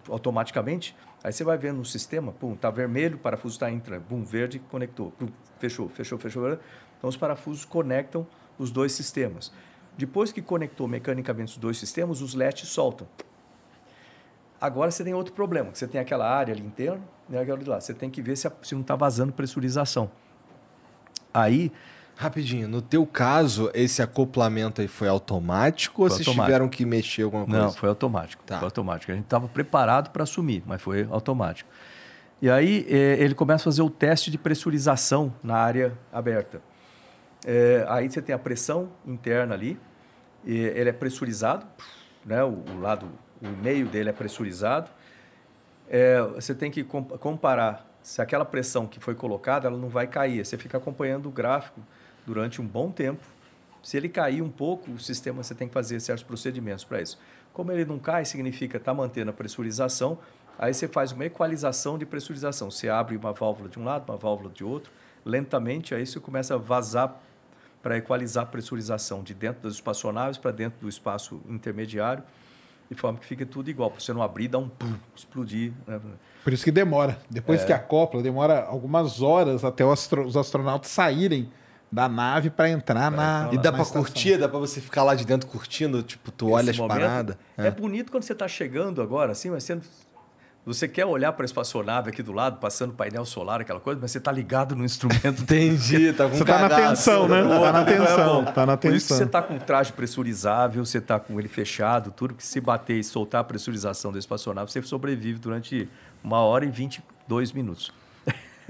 automaticamente. 0.08 0.94
Aí 1.22 1.32
você 1.32 1.42
vai 1.42 1.58
vendo 1.58 1.78
no 1.78 1.84
sistema, 1.84 2.30
pum, 2.30 2.54
tá 2.54 2.70
vermelho, 2.70 3.18
parafuso 3.18 3.56
está 3.56 3.68
entrando, 3.68 4.04
pum, 4.04 4.22
verde, 4.22 4.60
conectou, 4.70 5.10
pum, 5.10 5.26
fechou, 5.58 5.88
fechou, 5.88 6.16
fechou. 6.16 6.48
Então 6.96 7.10
os 7.10 7.16
parafusos 7.16 7.64
conectam 7.64 8.24
os 8.56 8.70
dois 8.70 8.92
sistemas. 8.92 9.52
Depois 9.98 10.30
que 10.30 10.40
conectou 10.40 10.86
mecanicamente 10.86 11.50
os 11.50 11.58
dois 11.58 11.76
sistemas, 11.76 12.20
os 12.22 12.34
LEDs 12.34 12.68
soltam. 12.68 13.08
Agora 14.60 14.92
você 14.92 15.02
tem 15.02 15.12
outro 15.12 15.32
problema, 15.34 15.70
você 15.74 15.88
tem 15.88 16.00
aquela 16.00 16.30
área 16.30 16.54
ali 16.54 16.62
interna 16.64 17.02
e 17.28 17.36
aquela 17.36 17.58
de 17.58 17.68
lá. 17.68 17.80
Você 17.80 17.92
tem 17.92 18.08
que 18.08 18.22
ver 18.22 18.36
se, 18.36 18.46
a- 18.46 18.52
se 18.62 18.76
não 18.76 18.82
está 18.82 18.94
vazando 18.94 19.32
pressurização. 19.32 20.08
Aí, 21.34 21.72
Rapidinho, 22.20 22.68
no 22.68 22.82
teu 22.82 23.06
caso, 23.06 23.70
esse 23.72 24.02
acoplamento 24.02 24.82
aí 24.82 24.86
foi 24.88 25.08
automático 25.08 26.02
ou 26.02 26.08
Foi 26.08 26.16
vocês 26.18 26.28
automático. 26.28 26.46
tiveram 26.52 26.68
que 26.68 26.84
mexer 26.84 27.22
alguma 27.22 27.46
coisa? 27.46 27.60
Não, 27.62 27.72
foi 27.72 27.88
automático. 27.88 28.42
Tá. 28.44 28.58
Foi 28.58 28.66
automático. 28.66 29.10
A 29.10 29.14
gente 29.14 29.24
estava 29.24 29.48
preparado 29.48 30.10
para 30.10 30.24
assumir, 30.24 30.62
mas 30.66 30.82
foi 30.82 31.08
automático. 31.10 31.70
E 32.42 32.50
aí 32.50 32.86
eh, 32.90 33.16
ele 33.20 33.34
começa 33.34 33.62
a 33.62 33.72
fazer 33.72 33.80
o 33.80 33.88
teste 33.88 34.30
de 34.30 34.36
pressurização 34.36 35.32
na 35.42 35.56
área 35.56 35.96
aberta. 36.12 36.60
Eh, 37.46 37.86
aí 37.88 38.10
você 38.10 38.20
tem 38.20 38.34
a 38.34 38.38
pressão 38.38 38.90
interna 39.06 39.54
ali, 39.54 39.80
ele 40.44 40.90
é 40.90 40.92
pressurizado, 40.92 41.64
né? 42.24 42.44
o, 42.44 42.48
o 42.76 42.80
lado, 42.80 43.08
o 43.42 43.48
meio 43.48 43.86
dele 43.86 44.10
é 44.10 44.12
pressurizado. 44.12 44.90
Eh, 45.88 46.20
você 46.34 46.54
tem 46.54 46.70
que 46.70 46.84
com- 46.84 47.02
comparar 47.02 47.86
se 48.02 48.20
aquela 48.20 48.44
pressão 48.44 48.86
que 48.86 49.00
foi 49.00 49.14
colocada 49.14 49.68
ela 49.68 49.78
não 49.78 49.88
vai 49.88 50.06
cair. 50.06 50.44
Você 50.44 50.58
fica 50.58 50.76
acompanhando 50.76 51.26
o 51.26 51.30
gráfico 51.32 51.80
durante 52.30 52.62
um 52.62 52.66
bom 52.66 52.92
tempo. 52.92 53.26
Se 53.82 53.96
ele 53.96 54.08
cair 54.08 54.40
um 54.40 54.48
pouco, 54.48 54.92
o 54.92 54.98
sistema 55.00 55.42
você 55.42 55.52
tem 55.52 55.66
que 55.66 55.74
fazer 55.74 55.98
certos 55.98 56.22
procedimentos 56.22 56.84
para 56.84 57.02
isso. 57.02 57.18
Como 57.52 57.72
ele 57.72 57.84
não 57.84 57.98
cai, 57.98 58.24
significa 58.24 58.76
estar 58.76 58.94
mantendo 58.94 59.30
a 59.30 59.32
pressurização. 59.32 60.16
Aí 60.56 60.72
você 60.72 60.86
faz 60.86 61.10
uma 61.10 61.24
equalização 61.24 61.98
de 61.98 62.06
pressurização. 62.06 62.70
Você 62.70 62.88
abre 62.88 63.16
uma 63.16 63.32
válvula 63.32 63.68
de 63.68 63.80
um 63.80 63.84
lado, 63.84 64.08
uma 64.08 64.16
válvula 64.16 64.50
de 64.50 64.62
outro, 64.62 64.92
lentamente, 65.24 65.92
aí 65.92 66.06
você 66.06 66.20
começa 66.20 66.54
a 66.54 66.56
vazar 66.56 67.20
para 67.82 67.96
equalizar 67.96 68.44
a 68.44 68.46
pressurização 68.46 69.22
de 69.22 69.34
dentro 69.34 69.62
das 69.62 69.74
espaçonaves 69.74 70.38
para 70.38 70.52
dentro 70.52 70.78
do 70.80 70.88
espaço 70.88 71.40
intermediário, 71.48 72.22
de 72.88 72.94
forma 72.96 73.18
que 73.18 73.26
fica 73.26 73.44
tudo 73.44 73.70
igual, 73.70 73.90
para 73.90 74.00
você 74.00 74.12
não 74.12 74.22
abrir 74.22 74.48
dar 74.48 74.58
um 74.58 74.68
pum, 74.68 74.94
explodir. 75.16 75.72
né? 75.86 75.98
Por 76.44 76.52
isso 76.52 76.62
que 76.62 76.70
demora. 76.70 77.12
É. 77.12 77.16
Depois 77.30 77.64
que 77.64 77.72
acopla, 77.72 78.22
demora 78.22 78.64
algumas 78.64 79.20
horas 79.20 79.64
até 79.64 79.84
os 79.84 80.36
astronautas 80.36 80.90
saírem 80.90 81.50
da 81.90 82.08
nave 82.08 82.50
para 82.50 82.68
entrar 82.70 83.10
na. 83.10 83.48
E 83.52 83.58
dá 83.58 83.70
estação. 83.70 84.02
curtir? 84.02 84.36
Dá 84.38 84.48
pra 84.48 84.58
você 84.58 84.80
ficar 84.80 85.02
lá 85.02 85.14
de 85.14 85.24
dentro 85.24 85.48
curtindo? 85.48 86.02
Tipo, 86.02 86.30
tu 86.30 86.50
olha 86.50 86.70
as 86.70 86.76
Esse 86.76 86.86
paradas? 86.86 87.36
É. 87.56 87.70
bonito 87.70 88.12
quando 88.12 88.22
você 88.22 88.32
está 88.32 88.46
chegando 88.46 89.02
agora, 89.02 89.32
assim, 89.32 89.50
mas 89.50 89.64
você, 89.64 89.80
você 90.64 90.86
quer 90.86 91.04
olhar 91.04 91.32
para 91.32 91.44
a 91.44 91.46
espaçonave 91.46 92.10
aqui 92.10 92.22
do 92.22 92.32
lado, 92.32 92.58
passando 92.58 92.94
painel 92.94 93.24
solar, 93.24 93.60
aquela 93.60 93.80
coisa, 93.80 93.98
mas 94.00 94.12
você 94.12 94.18
está 94.18 94.30
ligado 94.30 94.76
no 94.76 94.84
instrumento. 94.84 95.42
Entendi, 95.42 96.12
tá 96.12 96.28
com 96.28 96.36
Você 96.36 96.44
tá 96.44 96.58
na 96.60 96.68
cagaço. 96.68 97.04
tensão, 97.04 97.28
né? 97.28 97.42
Tá 97.42 97.72
na 97.72 97.84
tensão. 97.84 98.44
Tá 98.44 98.66
na 98.66 98.76
Por 98.76 98.92
isso 98.94 99.06
que 99.06 99.08
tensão. 99.08 99.16
você 99.16 99.24
está 99.24 99.42
com 99.42 99.56
o 99.56 99.58
traje 99.58 99.92
pressurizável, 99.92 100.84
você 100.84 100.98
está 100.98 101.18
com 101.18 101.40
ele 101.40 101.48
fechado, 101.48 102.12
tudo 102.12 102.34
que 102.34 102.46
se 102.46 102.60
bater 102.60 102.98
e 102.98 103.02
soltar 103.04 103.40
a 103.40 103.44
pressurização 103.44 104.12
da 104.12 104.18
espaçonave, 104.18 104.70
você 104.70 104.80
sobrevive 104.82 105.40
durante 105.40 105.88
uma 106.22 106.38
hora 106.38 106.64
e 106.64 106.70
22 106.70 107.52
minutos. 107.52 107.90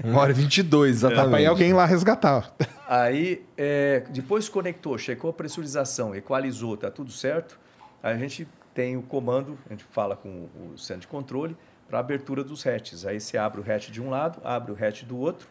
Uma 0.03 0.21
hora 0.21 0.31
e 0.31 0.35
22, 0.35 1.01
Dá 1.01 1.07
pra 1.07 1.15
ir 1.15 1.19
exatamente. 1.19 1.47
alguém 1.47 1.69
ir 1.69 1.73
lá 1.73 1.85
resgatar. 1.85 2.53
Aí, 2.87 3.45
é, 3.57 4.03
depois 4.09 4.49
conectou, 4.49 4.97
checou 4.97 5.29
a 5.29 5.33
pressurização, 5.33 6.15
equalizou, 6.15 6.75
tá 6.75 6.89
tudo 6.91 7.11
certo. 7.11 7.59
Aí 8.01 8.13
a 8.13 8.17
gente 8.17 8.47
tem 8.73 8.97
o 8.97 9.01
comando, 9.01 9.57
a 9.67 9.73
gente 9.73 9.83
fala 9.91 10.15
com 10.15 10.47
o 10.73 10.77
centro 10.77 11.01
de 11.01 11.07
controle 11.07 11.55
para 11.87 11.99
abertura 11.99 12.43
dos 12.43 12.65
hatches. 12.65 13.05
Aí 13.05 13.19
você 13.19 13.37
abre 13.37 13.61
o 13.61 13.63
hatch 13.69 13.89
de 13.89 14.01
um 14.01 14.09
lado, 14.09 14.39
abre 14.43 14.71
o 14.71 14.75
hatch 14.75 15.03
do 15.03 15.17
outro. 15.17 15.47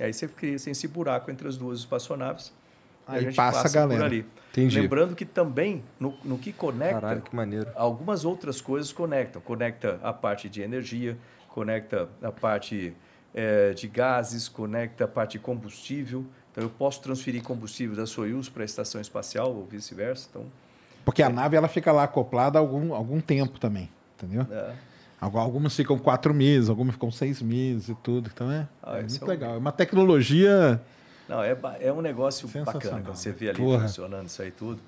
E 0.00 0.04
aí 0.04 0.12
você 0.12 0.26
cria 0.26 0.56
assim, 0.56 0.70
esse 0.70 0.88
buraco 0.88 1.30
entre 1.30 1.46
as 1.46 1.56
duas 1.56 1.78
espaçonaves. 1.78 2.52
Aí 3.06 3.32
passa 3.32 3.68
a 3.68 3.70
galera. 3.70 4.00
por 4.00 4.06
ali. 4.06 4.26
Entendi. 4.50 4.80
Lembrando 4.80 5.14
que 5.14 5.24
também, 5.24 5.84
no, 6.00 6.14
no 6.24 6.38
que 6.38 6.52
conecta, 6.52 7.00
Caralho, 7.00 7.22
que 7.22 7.36
maneiro. 7.36 7.68
algumas 7.74 8.24
outras 8.24 8.60
coisas 8.60 8.92
conectam. 8.92 9.40
Conecta 9.40 10.00
a 10.02 10.12
parte 10.12 10.48
de 10.48 10.60
energia, 10.60 11.16
conecta 11.48 12.08
a 12.22 12.32
parte 12.32 12.94
eh, 13.36 13.72
de 13.74 13.86
gases, 13.86 14.48
conecta 14.48 15.04
a 15.04 15.08
parte 15.08 15.32
de 15.32 15.38
combustível. 15.38 16.24
Então, 16.50 16.64
eu 16.64 16.70
posso 16.70 17.00
transferir 17.02 17.42
combustível 17.42 17.94
da 17.94 18.06
Soyuz 18.06 18.48
para 18.48 18.62
a 18.62 18.64
estação 18.64 18.98
espacial 19.00 19.54
ou 19.54 19.64
vice-versa. 19.66 20.26
Então, 20.30 20.46
Porque 21.04 21.22
a 21.22 21.28
nave 21.28 21.54
ela 21.56 21.68
fica 21.68 21.92
lá 21.92 22.04
acoplada 22.04 22.58
algum, 22.58 22.94
algum 22.94 23.20
tempo 23.20 23.60
também, 23.60 23.88
entendeu? 24.16 24.46
É. 24.50 24.72
Algu- 25.20 25.38
Algumas 25.38 25.76
ficam 25.76 25.98
quatro 25.98 26.32
meses, 26.34 26.68
algumas 26.70 26.94
ficam 26.94 27.10
seis 27.10 27.40
meses 27.42 27.90
e 27.90 27.94
tudo. 27.96 28.30
Então 28.32 28.50
é, 28.50 28.66
Ah, 28.82 28.96
é 28.98 29.00
muito 29.02 29.20
é 29.20 29.24
um- 29.24 29.28
legal. 29.28 29.54
É 29.54 29.58
uma 29.58 29.72
tecnologia. 29.72 30.80
Não, 31.28 31.42
é, 31.42 31.56
é 31.80 31.92
um 31.92 32.00
negócio 32.00 32.48
bacana 32.48 33.02
quando 33.02 33.16
você 33.16 33.30
né? 33.30 33.34
vê 33.38 33.48
ali 33.50 33.58
Porra. 33.58 33.82
funcionando 33.88 34.26
isso 34.28 34.40
aí 34.42 34.50
tudo. 34.50 34.80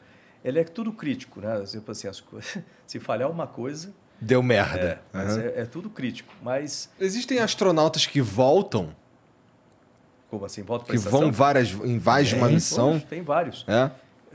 Ele 0.45 0.59
é 0.61 0.65
tudo 0.65 0.93
crítico, 0.93 1.41
né? 1.41 1.61
Tipo 1.65 1.91
assim, 1.91 2.09
as 2.09 2.21
coisas, 2.21 2.59
se 2.87 2.99
falhar 3.01 3.31
uma 3.31 3.47
coisa, 3.47 3.93
Deu 4.21 4.41
é, 4.41 4.43
merda. 4.43 5.01
mas 5.13 5.37
Aham. 5.37 5.41
é, 5.43 5.61
é 5.61 5.65
tudo 5.65 5.89
crítico. 5.89 6.33
Mas, 6.43 6.91
Existem 7.01 7.39
astronautas 7.39 8.05
que 8.07 8.21
voltam, 8.21 8.95
como 10.31 10.45
assim, 10.45 10.63
volta 10.63 10.85
para 10.87 10.95
que 10.97 11.01
vão 11.01 11.31
várias, 11.33 11.71
em 11.71 11.99
mais 12.01 12.29
de 12.29 12.35
uma 12.35 12.49
missão. 12.49 12.99
Tem 13.01 13.23
vários. 13.23 13.65
É? 13.69 13.91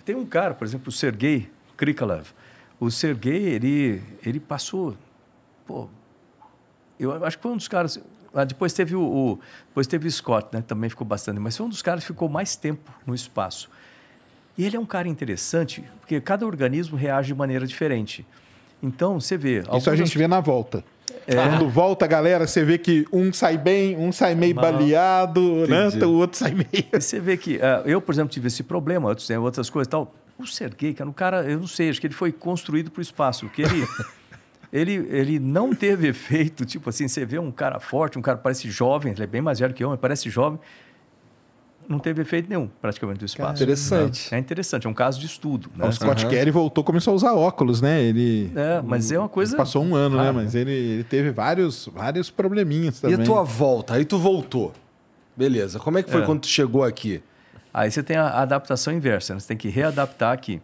Tem 0.06 0.16
um 0.16 0.26
cara, 0.26 0.53
por 0.53 0.66
exemplo, 0.66 0.90
o 0.90 0.92
Sergei 0.92 1.50
Krikalev. 1.78 2.28
O 2.80 2.90
Sergei, 2.90 3.44
ele, 3.50 4.02
ele 4.26 4.40
passou. 4.40 4.95
Pô, 5.66 5.88
eu 7.00 7.24
acho 7.26 7.38
que 7.38 7.44
foi 7.44 7.52
um 7.52 7.58
dos 7.58 7.68
caras. 7.68 8.00
ah, 8.34 8.44
Depois 8.44 8.74
teve 8.74 8.95
o, 8.95 9.02
o- 9.02 9.40
depois 9.68 9.88
teve 9.88 10.08
o 10.08 10.12
Scott, 10.12 10.48
né? 10.52 10.62
Também 10.66 10.90
ficou 10.90 11.06
bastante. 11.06 11.40
Mas 11.40 11.56
foi 11.56 11.66
um 11.66 11.70
dos 11.70 11.82
caras 11.82 12.03
que 12.03 12.08
ficou 12.08 12.28
mais 12.28 12.56
tempo 12.56 12.92
no 13.06 13.14
espaço. 13.14 13.70
E 14.58 14.66
ele 14.66 14.76
é 14.76 14.80
um 14.80 14.86
cara 14.86 15.08
interessante, 15.08 15.84
porque 16.00 16.20
cada 16.22 16.45
organismo 16.45 16.98
reage 16.98 17.28
de 17.28 17.36
maneira 17.36 17.66
diferente. 17.66 18.26
Então, 18.84 19.20
você 19.20 19.38
vê. 19.38 19.64
Isso 19.78 19.90
a 19.90 19.95
gente 19.95 20.18
vê 20.18 20.28
na 20.28 20.42
volta. 20.42 20.84
Quando 21.26 21.70
volta, 21.70 22.06
galera, 22.06 22.45
você 22.45 22.66
vê 22.66 22.78
que 22.78 23.06
um 23.12 23.32
sai 23.32 23.58
bem, 23.58 23.95
um 23.98 24.12
sai 24.12 24.36
meio 24.36 24.53
baleado, 24.53 25.66
né? 25.68 25.88
Entendi. 25.88 26.03
O 26.03 26.14
outro 26.14 26.38
sai 26.38 26.52
meio. 26.53 26.68
E 26.74 27.00
você 27.00 27.20
vê 27.20 27.38
que 27.38 27.62
ah, 27.62 27.82
eu, 27.86 28.02
por 28.02 28.14
exemplo, 28.14 28.30
tive 28.30 28.48
esse 28.48 28.62
problema, 28.62 29.08
outros 29.08 29.26
têm 29.26 29.38
outras 29.38 29.70
coisas 29.70 29.88
e 29.88 29.92
tal. 29.92 30.14
O 30.38 30.45
Sergei, 30.45 30.94
cara, 30.94 31.10
um 31.10 31.14
cara, 31.14 31.44
eu 31.44 31.60
não 31.60 31.68
sei, 31.68 31.90
acho 31.90 32.02
que 32.02 32.08
ele 32.08 32.14
foi 32.14 32.32
construído 32.32 32.92
para 32.92 33.00
o 33.00 33.02
espaço, 33.02 33.48
que 33.50 33.62
ele, 33.62 33.88
ele, 34.74 34.94
ele 35.10 35.40
não 35.40 35.74
teve 35.74 36.08
efeito, 36.08 36.66
tipo 36.66 36.90
assim, 36.90 37.08
você 37.08 37.24
vê 37.24 37.40
um 37.40 37.52
cara 37.52 37.80
forte, 37.80 38.18
um 38.18 38.22
cara 38.22 38.38
parece 38.38 38.70
jovem, 38.70 39.14
ele 39.14 39.24
é 39.24 39.28
bem 39.28 39.42
mais 39.42 39.60
velho 39.60 39.74
que 39.74 39.84
eu, 39.84 39.90
mas 39.90 40.00
parece 40.00 40.30
jovem, 40.30 40.60
não 41.88 42.00
teve 42.00 42.22
efeito 42.22 42.50
nenhum, 42.50 42.70
praticamente, 42.82 43.20
do 43.20 43.26
espaço. 43.26 43.62
Interessante. 43.62 44.34
É 44.34 44.38
interessante, 44.38 44.88
é 44.88 44.90
um 44.90 44.94
caso 44.94 45.20
de 45.20 45.26
estudo. 45.26 45.70
Né? 45.76 45.88
O 45.88 45.92
Scott 45.92 46.26
Kelly 46.28 46.52
voltou, 46.52 46.84
começou 46.84 47.12
a 47.14 47.16
usar 47.16 47.34
óculos, 47.34 47.82
né? 47.82 48.02
Ele. 48.02 48.52
É, 48.56 48.82
mas 48.82 49.12
é 49.12 49.20
uma 49.20 49.30
coisa... 49.30 49.56
Passou 49.58 49.84
um 49.84 49.95
ano, 49.95 50.18
né? 50.18 50.32
Mas 50.32 50.56
ele, 50.56 50.72
ele 50.72 51.03
teve 51.03 51.32
vários, 51.32 51.88
vários 51.94 52.30
probleminhas 52.30 52.98
E 53.00 53.02
também. 53.02 53.22
a 53.22 53.26
tua 53.26 53.44
volta? 53.44 53.94
Aí 53.95 54.06
tu 54.06 54.18
voltou. 54.18 54.72
Beleza. 55.36 55.80
Como 55.80 55.98
é 55.98 56.03
que 56.03 56.12
foi 56.12 56.22
É. 56.22 56.26
quando 56.26 56.42
tu 56.42 56.48
chegou 56.48 56.84
aqui? 56.84 57.22
Aí 57.74 57.90
você 57.90 58.03
tem 58.03 58.18
a 58.18 58.30
adaptação 58.42 58.94
inversa, 58.94 59.34
né? 59.34 59.40
você 59.40 59.48
tem 59.48 59.58
que 59.58 59.68
readaptar 59.70 60.32
aqui. 60.32 60.62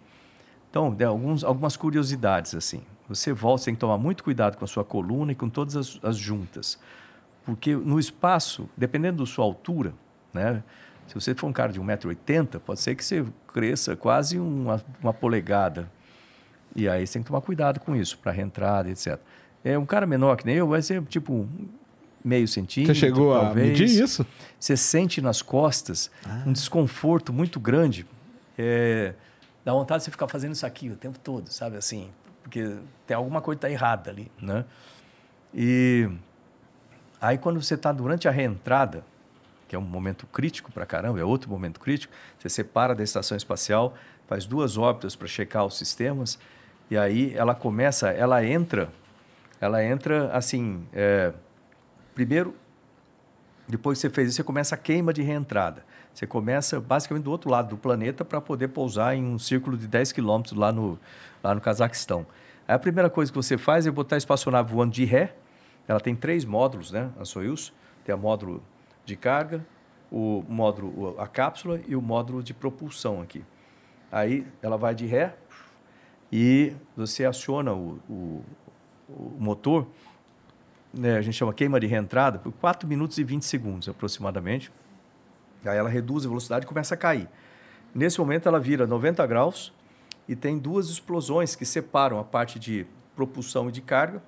Então, 0.69 0.93
tem 0.93 1.07
alguns, 1.07 1.43
algumas 1.43 1.75
curiosidades 1.75 2.53
assim. 2.53 2.81
Você 3.07 3.33
volta, 3.33 3.63
você 3.63 3.65
tem 3.65 3.73
que 3.73 3.79
tomar 3.79 3.97
muito 3.97 4.23
cuidado 4.23 4.55
com 4.57 4.63
a 4.63 4.67
sua 4.67 4.83
coluna 4.83 5.31
e 5.31 5.35
com 5.35 5.49
todas 5.49 5.75
as, 5.75 5.99
as 6.03 6.15
juntas. 6.15 6.77
Porque 7.43 7.75
no 7.75 7.99
espaço, 7.99 8.69
dependendo 8.77 9.23
da 9.23 9.25
sua 9.25 9.43
altura, 9.43 9.93
né? 10.31 10.61
Se 11.09 11.15
você 11.15 11.33
for 11.33 11.47
um 11.47 11.53
cara 11.53 11.73
de 11.73 11.81
1,80m, 11.81 12.59
pode 12.59 12.79
ser 12.79 12.93
que 12.93 13.03
você 13.03 13.25
cresça 13.47 13.95
quase 13.95 14.37
uma, 14.37 14.79
uma 15.01 15.11
polegada. 15.11 15.91
E 16.75 16.87
aí 16.87 17.05
você 17.05 17.13
tem 17.13 17.23
que 17.23 17.27
tomar 17.27 17.41
cuidado 17.41 17.79
com 17.79 17.95
isso, 17.95 18.17
para 18.19 18.31
reentrada, 18.31 18.89
etc. 18.91 19.19
É 19.63 19.75
um 19.77 19.87
cara 19.87 20.05
menor 20.05 20.37
que 20.37 20.45
nem 20.45 20.55
eu, 20.55 20.67
vai 20.67 20.83
ser 20.83 21.01
tipo 21.05 21.49
meio 22.23 22.47
centímetro. 22.47 22.93
Você 22.93 22.99
chegou 22.99 23.35
a 23.35 23.45
talvez. 23.45 23.69
medir 23.69 23.85
isso? 23.85 24.23
Você 24.59 24.77
sente 24.77 25.19
nas 25.19 25.41
costas 25.41 26.11
um 26.45 26.53
desconforto 26.53 27.33
muito 27.33 27.59
grande. 27.59 28.05
É, 28.55 29.15
dá 29.65 29.73
vontade 29.73 30.01
de 30.01 30.05
você 30.05 30.11
ficar 30.11 30.27
fazendo 30.27 30.53
isso 30.53 30.65
aqui 30.65 30.89
o 30.89 30.95
tempo 30.95 31.17
todo, 31.17 31.51
sabe? 31.51 31.75
Assim, 31.75 32.09
porque 32.43 32.77
tem 33.07 33.17
alguma 33.17 33.41
coisa 33.41 33.59
que 33.59 33.65
está 33.65 33.71
errada 33.71 34.11
ali, 34.11 34.31
né? 34.39 34.63
E 35.53 36.07
aí 37.19 37.39
quando 37.39 37.59
você 37.59 37.73
está 37.73 37.91
durante 37.91 38.27
a 38.27 38.31
reentrada, 38.31 39.03
que 39.69 39.75
é 39.75 39.79
um 39.79 39.83
momento 39.83 40.27
crítico 40.27 40.71
para 40.71 40.85
caramba, 40.85 41.19
é 41.19 41.23
outro 41.23 41.49
momento 41.49 41.79
crítico, 41.79 42.11
você 42.37 42.49
separa 42.49 42.95
da 42.95 43.03
estação 43.03 43.37
espacial, 43.37 43.93
faz 44.27 44.45
duas 44.45 44.77
órbitas 44.77 45.15
para 45.15 45.27
checar 45.27 45.63
os 45.63 45.77
sistemas, 45.77 46.39
e 46.89 46.97
aí 46.97 47.33
ela 47.35 47.53
começa, 47.53 48.09
ela 48.09 48.43
entra, 48.43 48.89
ela 49.61 49.83
entra 49.83 50.31
assim, 50.33 50.85
é, 50.91 51.31
primeiro 52.15 52.55
depois 53.67 53.99
que 53.99 54.01
você 54.01 54.09
fez 54.09 54.29
isso, 54.29 54.37
você 54.37 54.43
começa 54.43 54.73
a 54.73 54.77
queima 54.77 55.13
de 55.13 55.21
reentrada. 55.21 55.85
Você 56.11 56.25
começa 56.25 56.79
basicamente 56.81 57.25
do 57.25 57.31
outro 57.31 57.51
lado 57.51 57.69
do 57.69 57.77
planeta 57.77 58.25
para 58.25 58.41
poder 58.41 58.69
pousar 58.69 59.15
em 59.15 59.23
um 59.23 59.37
círculo 59.37 59.77
de 59.77 59.87
10 59.87 60.11
quilômetros 60.11 60.57
lá 60.57 60.71
no, 60.71 60.97
lá 61.43 61.53
no 61.53 61.61
Cazaquistão. 61.61 62.25
Aí 62.67 62.73
a 62.73 62.79
primeira 62.79 63.11
coisa 63.11 63.31
que 63.31 63.35
você 63.35 63.59
faz 63.59 63.85
é 63.85 63.91
botar 63.91 64.15
a 64.15 64.17
espaçonave 64.17 64.73
voando 64.73 64.91
de 64.91 65.05
ré. 65.05 65.35
Ela 65.87 65.99
tem 65.99 66.15
três 66.15 66.45
módulos, 66.45 66.91
né? 66.91 67.11
A 67.19 67.25
Soyuz. 67.25 67.71
Tem 68.03 68.13
o 68.15 68.17
módulo 68.17 68.63
de 69.09 69.15
carga, 69.15 69.65
o 70.11 70.43
módulo, 70.47 71.19
a 71.19 71.27
cápsula 71.27 71.81
e 71.87 71.95
o 71.95 72.01
módulo 72.01 72.41
de 72.41 72.53
propulsão 72.53 73.21
aqui. 73.21 73.43
Aí 74.11 74.45
ela 74.61 74.77
vai 74.77 74.95
de 74.95 75.05
ré 75.05 75.35
e 76.31 76.73
você 76.95 77.25
aciona 77.25 77.73
o, 77.73 77.99
o, 78.09 78.43
o 79.09 79.35
motor 79.37 79.87
né, 80.93 81.17
a 81.17 81.21
gente 81.21 81.35
chama 81.35 81.53
queima 81.53 81.79
de 81.79 81.87
reentrada, 81.87 82.39
por 82.39 82.51
4 82.53 82.87
minutos 82.87 83.17
e 83.17 83.23
20 83.23 83.43
segundos 83.43 83.87
aproximadamente. 83.87 84.71
Aí 85.63 85.77
ela 85.77 85.89
reduz 85.89 86.25
a 86.25 86.29
velocidade 86.29 86.65
e 86.65 86.67
começa 86.67 86.95
a 86.95 86.97
cair. 86.97 87.27
Nesse 87.93 88.19
momento 88.19 88.47
ela 88.47 88.59
vira 88.59 88.87
90 88.87 89.25
graus 89.27 89.73
e 90.27 90.35
tem 90.35 90.57
duas 90.57 90.89
explosões 90.89 91.55
que 91.55 91.65
separam 91.65 92.19
a 92.19 92.23
parte 92.23 92.57
de 92.57 92.85
propulsão 93.15 93.69
e 93.69 93.71
de 93.71 93.81
carga. 93.81 94.21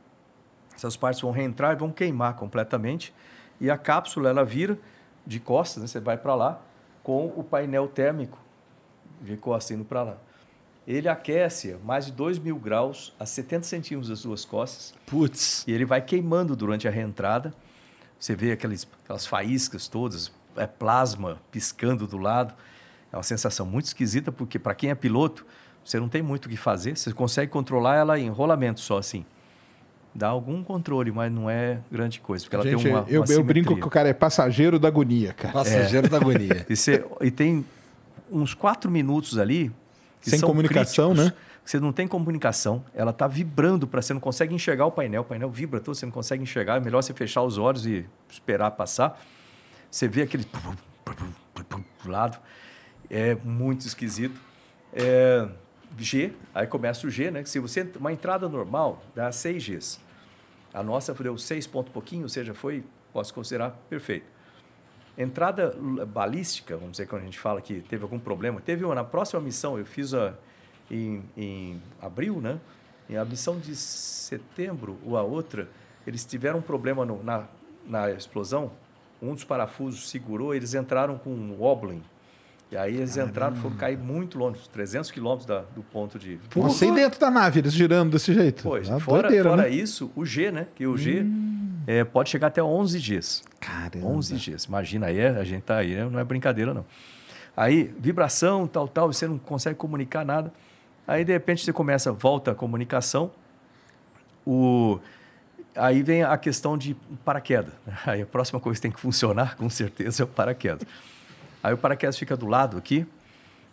Essas 0.75 0.95
partes 0.95 1.21
vão 1.21 1.31
reentrar 1.31 1.73
e 1.73 1.75
vão 1.75 1.91
queimar 1.91 2.35
completamente. 2.35 3.13
E 3.61 3.69
a 3.69 3.77
cápsula 3.77 4.29
ela 4.29 4.43
vira 4.43 4.77
de 5.25 5.39
costas, 5.39 5.83
né, 5.83 5.87
você 5.87 5.99
vai 5.99 6.17
para 6.17 6.33
lá, 6.33 6.59
com 7.03 7.27
o 7.27 7.43
painel 7.43 7.87
térmico 7.87 8.39
de 9.21 9.37
costas 9.37 9.77
indo 9.77 9.85
para 9.85 10.01
lá. 10.01 10.17
Ele 10.87 11.07
aquece 11.07 11.73
a 11.73 11.77
mais 11.77 12.07
de 12.07 12.11
2 12.11 12.39
mil 12.39 12.55
graus 12.57 13.13
a 13.19 13.25
70 13.25 13.63
centímetros 13.63 14.09
das 14.09 14.23
duas 14.23 14.43
costas. 14.43 14.95
Putz. 15.05 15.63
E 15.67 15.71
ele 15.71 15.85
vai 15.85 16.01
queimando 16.01 16.55
durante 16.55 16.87
a 16.87 16.91
reentrada. 16.91 17.53
Você 18.19 18.35
vê 18.35 18.51
aqueles, 18.51 18.87
aquelas 19.03 19.27
faíscas 19.27 19.87
todas, 19.87 20.31
é 20.55 20.65
plasma 20.65 21.39
piscando 21.51 22.07
do 22.07 22.17
lado. 22.17 22.55
É 23.11 23.15
uma 23.15 23.23
sensação 23.23 23.65
muito 23.65 23.85
esquisita, 23.85 24.31
porque 24.31 24.57
para 24.57 24.73
quem 24.73 24.89
é 24.89 24.95
piloto, 24.95 25.45
você 25.85 25.99
não 25.99 26.09
tem 26.09 26.23
muito 26.23 26.47
o 26.47 26.49
que 26.49 26.57
fazer. 26.57 26.97
Você 26.97 27.13
consegue 27.13 27.51
controlar 27.51 27.95
ela 27.95 28.19
em 28.19 28.29
rolamento 28.29 28.79
só 28.79 28.97
assim. 28.97 29.23
Dá 30.13 30.27
algum 30.27 30.61
controle, 30.63 31.09
mas 31.11 31.31
não 31.31 31.49
é 31.49 31.79
grande 31.89 32.19
coisa, 32.19 32.43
porque 32.43 32.55
ela 32.57 32.65
Gente, 32.65 32.83
tem 32.83 32.91
uma, 32.91 33.05
eu, 33.07 33.21
uma 33.23 33.33
eu 33.33 33.43
brinco 33.43 33.75
que 33.77 33.87
o 33.87 33.89
cara 33.89 34.09
é 34.09 34.13
passageiro 34.13 34.77
da 34.77 34.89
agonia, 34.89 35.31
cara. 35.33 35.53
Passageiro 35.53 36.09
da 36.09 36.17
agonia. 36.17 36.65
E, 36.69 36.75
você- 36.75 37.05
e 37.21 37.31
tem 37.31 37.65
uns 38.29 38.53
quatro 38.53 38.91
minutos 38.91 39.37
ali. 39.37 39.71
que 40.21 40.29
Sem 40.29 40.37
são 40.39 40.49
comunicação, 40.49 41.13
críticos. 41.15 41.31
né? 41.33 41.45
Você 41.63 41.79
não 41.79 41.91
tem 41.93 42.07
comunicação, 42.07 42.83
ela 42.93 43.11
está 43.11 43.25
vibrando 43.27 43.87
para 43.87 44.01
você 44.01 44.13
não 44.13 44.19
consegue 44.19 44.53
enxergar 44.53 44.85
o 44.85 44.91
painel, 44.91 45.21
o 45.21 45.25
painel 45.25 45.49
vibra 45.49 45.79
todo, 45.79 45.95
você 45.95 46.05
não 46.05 46.11
consegue 46.13 46.43
enxergar. 46.43 46.77
É 46.77 46.79
melhor 46.79 47.01
você 47.01 47.13
fechar 47.13 47.41
os 47.43 47.57
olhos 47.57 47.85
e 47.85 48.05
esperar 48.29 48.71
passar. 48.71 49.19
Você 49.89 50.07
vê 50.07 50.23
aquele 50.23 50.43
do 52.03 52.09
lado, 52.11 52.37
é 53.09 53.35
muito 53.43 53.85
esquisito. 53.87 54.39
É, 54.93 55.47
G, 55.97 56.33
aí 56.53 56.67
começa 56.67 57.05
o 57.05 57.09
G, 57.09 57.31
né? 57.31 57.43
Se 57.45 57.59
você 57.59 57.89
uma 57.99 58.11
entrada 58.11 58.47
normal 58.47 59.01
dá 59.15 59.31
6 59.31 59.67
Gs. 59.67 59.99
A 60.73 60.81
nossa 60.81 61.13
deu 61.13 61.37
6 61.37 61.67
ponto 61.67 61.91
pouquinho, 61.91 62.23
ou 62.23 62.29
seja, 62.29 62.53
foi, 62.53 62.83
posso 63.11 63.33
considerar 63.33 63.71
perfeito. 63.89 64.25
Entrada 65.17 65.75
balística, 66.07 66.75
vamos 66.77 66.91
dizer, 66.91 67.07
quando 67.07 67.23
a 67.23 67.25
gente 67.25 67.37
fala 67.37 67.61
que 67.61 67.81
teve 67.81 68.03
algum 68.03 68.17
problema. 68.17 68.61
Teve 68.61 68.85
uma, 68.85 68.95
na 68.95 69.03
próxima 69.03 69.41
missão, 69.41 69.77
eu 69.77 69.85
fiz 69.85 70.13
a, 70.13 70.33
em, 70.89 71.21
em 71.35 71.81
abril, 72.01 72.39
né? 72.39 72.59
Em 73.09 73.17
a 73.17 73.25
missão 73.25 73.59
de 73.59 73.75
setembro, 73.75 74.97
ou 75.05 75.17
a 75.17 75.21
outra, 75.21 75.67
eles 76.07 76.23
tiveram 76.23 76.59
um 76.59 76.61
problema 76.61 77.05
no- 77.05 77.21
na, 77.21 77.45
na 77.85 78.09
explosão. 78.11 78.71
Um 79.21 79.33
dos 79.33 79.43
parafusos 79.43 80.09
segurou, 80.09 80.55
eles 80.55 80.73
entraram 80.73 81.17
com 81.17 81.29
um 81.31 81.57
wobbling. 81.59 82.01
E 82.71 82.77
aí 82.77 82.95
eles 82.95 83.17
entraram, 83.17 83.55
foram 83.57 83.75
cair 83.75 83.97
muito 83.97 84.37
longe, 84.37 84.57
300 84.71 85.11
quilômetros 85.11 85.45
da- 85.45 85.63
do 85.75 85.83
ponto 85.83 86.17
de... 86.17 86.39
Você 86.55 86.85
aí 86.85 86.91
dentro 86.95 87.19
da 87.19 87.29
nave, 87.29 87.59
eles 87.59 87.73
girando 87.73 88.11
desse 88.11 88.33
jeito. 88.33 88.63
Pois, 88.63 88.89
É 88.89 88.97
fora, 88.97 89.23
doideira, 89.23 89.49
fora 89.49 89.63
né? 89.63 89.67
Hum. 89.69 89.73
isso, 89.73 90.09
o 90.15 90.25
G, 90.25 90.51
né? 90.51 90.67
Que 90.73 90.87
o 90.87 90.97
G 90.97 91.25
é, 91.85 92.05
pode 92.05 92.29
chegar 92.29 92.47
até 92.47 92.63
11 92.63 92.97
Gs. 92.97 93.43
Caramba. 93.59 94.07
11 94.07 94.35
Gs. 94.35 94.65
Imagina 94.67 95.07
aí, 95.07 95.21
a 95.21 95.43
gente 95.43 95.63
tá 95.63 95.77
aí, 95.77 95.95
né? 95.95 96.07
não 96.09 96.17
é 96.17 96.23
brincadeira 96.23 96.73
não. 96.73 96.85
Aí, 97.57 97.93
vibração, 97.99 98.65
tal, 98.65 98.87
tal, 98.87 99.11
você 99.11 99.27
não 99.27 99.37
consegue 99.37 99.75
comunicar 99.75 100.23
nada. 100.23 100.53
Aí, 101.05 101.25
de 101.25 101.33
repente, 101.33 101.65
você 101.65 101.73
começa, 101.73 102.11
volta 102.13 102.51
a 102.51 102.55
comunicação. 102.55 103.31
O... 104.45 104.97
Aí 105.75 106.03
vem 106.03 106.23
a 106.23 106.37
questão 106.37 106.77
de 106.77 106.95
paraquedas. 107.25 107.73
Aí 108.07 108.21
a 108.21 108.25
próxima 108.25 108.61
coisa 108.61 108.77
que 108.77 108.81
tem 108.81 108.91
que 108.91 108.99
funcionar, 108.99 109.57
com 109.57 109.69
certeza, 109.69 110.23
é 110.23 110.25
o 110.25 110.27
paraquedas. 110.27 110.87
Aí 111.63 111.73
o 111.73 111.77
paraquedas 111.77 112.17
fica 112.17 112.35
do 112.35 112.47
lado 112.47 112.77
aqui. 112.77 113.05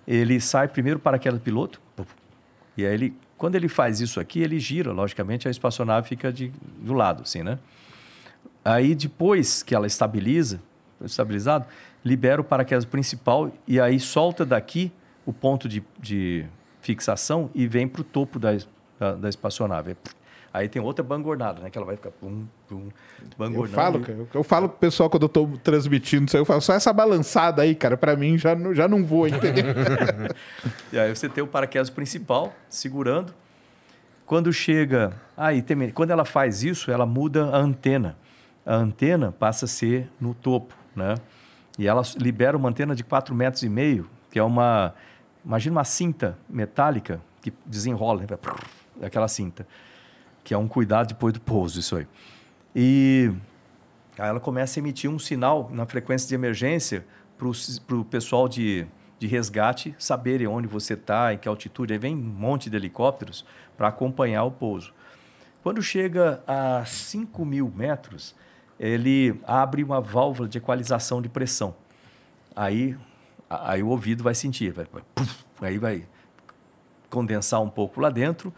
Ele 0.07 0.41
sai 0.41 0.68
primeiro 0.68 0.99
paraquedas 0.99 1.41
piloto, 1.41 1.81
E 2.76 2.86
aí 2.86 2.94
ele, 2.94 3.17
quando 3.36 3.55
ele 3.57 3.68
faz 3.68 4.00
isso 4.00 4.18
aqui, 4.20 4.41
ele 4.41 4.58
gira, 4.58 4.92
logicamente 4.92 5.47
a 5.49 5.50
espaçonave 5.50 6.08
fica 6.08 6.33
de, 6.33 6.52
do 6.78 6.94
lado, 6.94 7.23
assim, 7.23 7.42
né? 7.42 7.58
Aí 8.65 8.94
depois 8.94 9.62
que 9.62 9.75
ela 9.75 9.86
estabiliza, 9.86 10.60
estabilizado, 11.00 11.67
libera 12.05 12.41
o 12.41 12.44
paraquedas 12.44 12.84
principal 12.84 13.52
e 13.67 13.81
aí 13.81 13.99
solta 14.00 14.44
daqui 14.44 14.92
o 15.26 15.33
ponto 15.33 15.68
de, 15.68 15.83
de 16.00 16.47
fixação 16.81 17.50
e 17.55 17.67
vem 17.67 17.86
para 17.86 18.00
o 18.00 18.05
topo 18.05 18.39
da, 18.39 18.57
da, 18.99 19.15
da 19.15 19.28
espaçonave. 19.28 19.97
Aí 20.52 20.68
tem 20.68 20.80
outra 20.80 21.04
bangornada, 21.04 21.60
né? 21.60 21.70
Que 21.70 21.76
ela 21.76 21.86
vai 21.86 21.96
ficar 21.96 22.10
pum, 22.10 22.46
pum, 22.66 22.88
Eu 23.20 23.28
bangornando. 23.36 23.74
falo, 23.74 24.00
cara, 24.00 24.26
eu 24.34 24.42
falo 24.42 24.68
pro 24.68 24.78
pessoal 24.78 25.10
quando 25.10 25.24
eu 25.24 25.28
tô 25.28 25.46
transmitindo 25.62 26.24
isso 26.26 26.36
aí, 26.36 26.40
eu 26.40 26.46
falo, 26.46 26.60
só 26.60 26.72
essa 26.72 26.92
balançada 26.92 27.62
aí, 27.62 27.74
cara, 27.74 27.96
pra 27.96 28.16
mim 28.16 28.38
já, 28.38 28.54
não- 28.54 28.74
já 28.74 28.88
não 28.88 29.04
voa, 29.04 29.28
entendeu? 29.28 29.64
E 30.92 30.98
aí 30.98 31.14
você 31.14 31.28
tem 31.28 31.44
o 31.44 31.46
paraquedas 31.46 31.90
principal 31.90 32.52
segurando. 32.68 33.32
Quando 34.26 34.52
chega. 34.52 35.12
Aí, 35.36 35.62
tem, 35.62 35.90
quando 35.90 36.10
ela 36.10 36.24
faz 36.24 36.62
isso, 36.62 36.90
ela 36.90 37.06
muda 37.06 37.46
a 37.46 37.56
antena. 37.58 38.16
A 38.64 38.74
antena 38.74 39.32
passa 39.32 39.64
a 39.64 39.68
ser 39.68 40.10
no 40.20 40.34
topo, 40.34 40.74
né? 40.94 41.14
E 41.78 41.86
ela 41.86 42.02
libera 42.18 42.56
uma 42.56 42.68
antena 42.68 42.94
de 42.94 43.02
4,5 43.04 43.34
metros, 43.34 43.62
e 43.62 43.68
meio, 43.68 44.08
que 44.30 44.38
é 44.38 44.42
uma. 44.42 44.94
Imagina 45.44 45.76
uma 45.76 45.84
cinta 45.84 46.36
metálica 46.48 47.20
que 47.40 47.52
desenrola, 47.64 48.20
né? 48.22 48.26
aquela 49.06 49.28
cinta. 49.28 49.66
Que 50.48 50.54
é 50.54 50.58
um 50.58 50.66
cuidado 50.66 51.08
depois 51.08 51.34
do 51.34 51.40
pouso, 51.40 51.78
isso 51.78 51.94
aí. 51.94 52.06
E 52.74 53.30
Aí 54.18 54.28
ela 54.28 54.40
começa 54.40 54.78
a 54.78 54.80
emitir 54.80 55.08
um 55.08 55.18
sinal 55.18 55.70
na 55.72 55.86
frequência 55.86 56.28
de 56.28 56.34
emergência 56.34 57.06
para 57.36 57.96
o 57.96 58.04
pessoal 58.04 58.48
de, 58.48 58.84
de 59.16 59.28
resgate 59.28 59.94
saberem 59.96 60.48
onde 60.48 60.66
você 60.66 60.94
está, 60.94 61.32
em 61.32 61.38
que 61.38 61.48
altitude. 61.48 61.92
Aí 61.92 61.98
vem 62.00 62.16
um 62.16 62.18
monte 62.18 62.68
de 62.68 62.76
helicópteros 62.76 63.44
para 63.76 63.86
acompanhar 63.86 64.42
o 64.42 64.50
pouso. 64.50 64.92
Quando 65.62 65.80
chega 65.80 66.42
a 66.48 66.84
5 66.84 67.44
mil 67.44 67.72
metros, 67.76 68.34
ele 68.78 69.40
abre 69.46 69.84
uma 69.84 70.00
válvula 70.00 70.48
de 70.48 70.58
equalização 70.58 71.22
de 71.22 71.28
pressão. 71.28 71.76
Aí, 72.56 72.96
aí 73.48 73.84
o 73.84 73.88
ouvido 73.88 74.24
vai 74.24 74.34
sentir, 74.34 74.72
vai, 74.72 74.86
aí 75.62 75.78
vai 75.78 76.04
condensar 77.08 77.62
um 77.62 77.70
pouco 77.70 78.00
lá 78.00 78.10
dentro. 78.10 78.52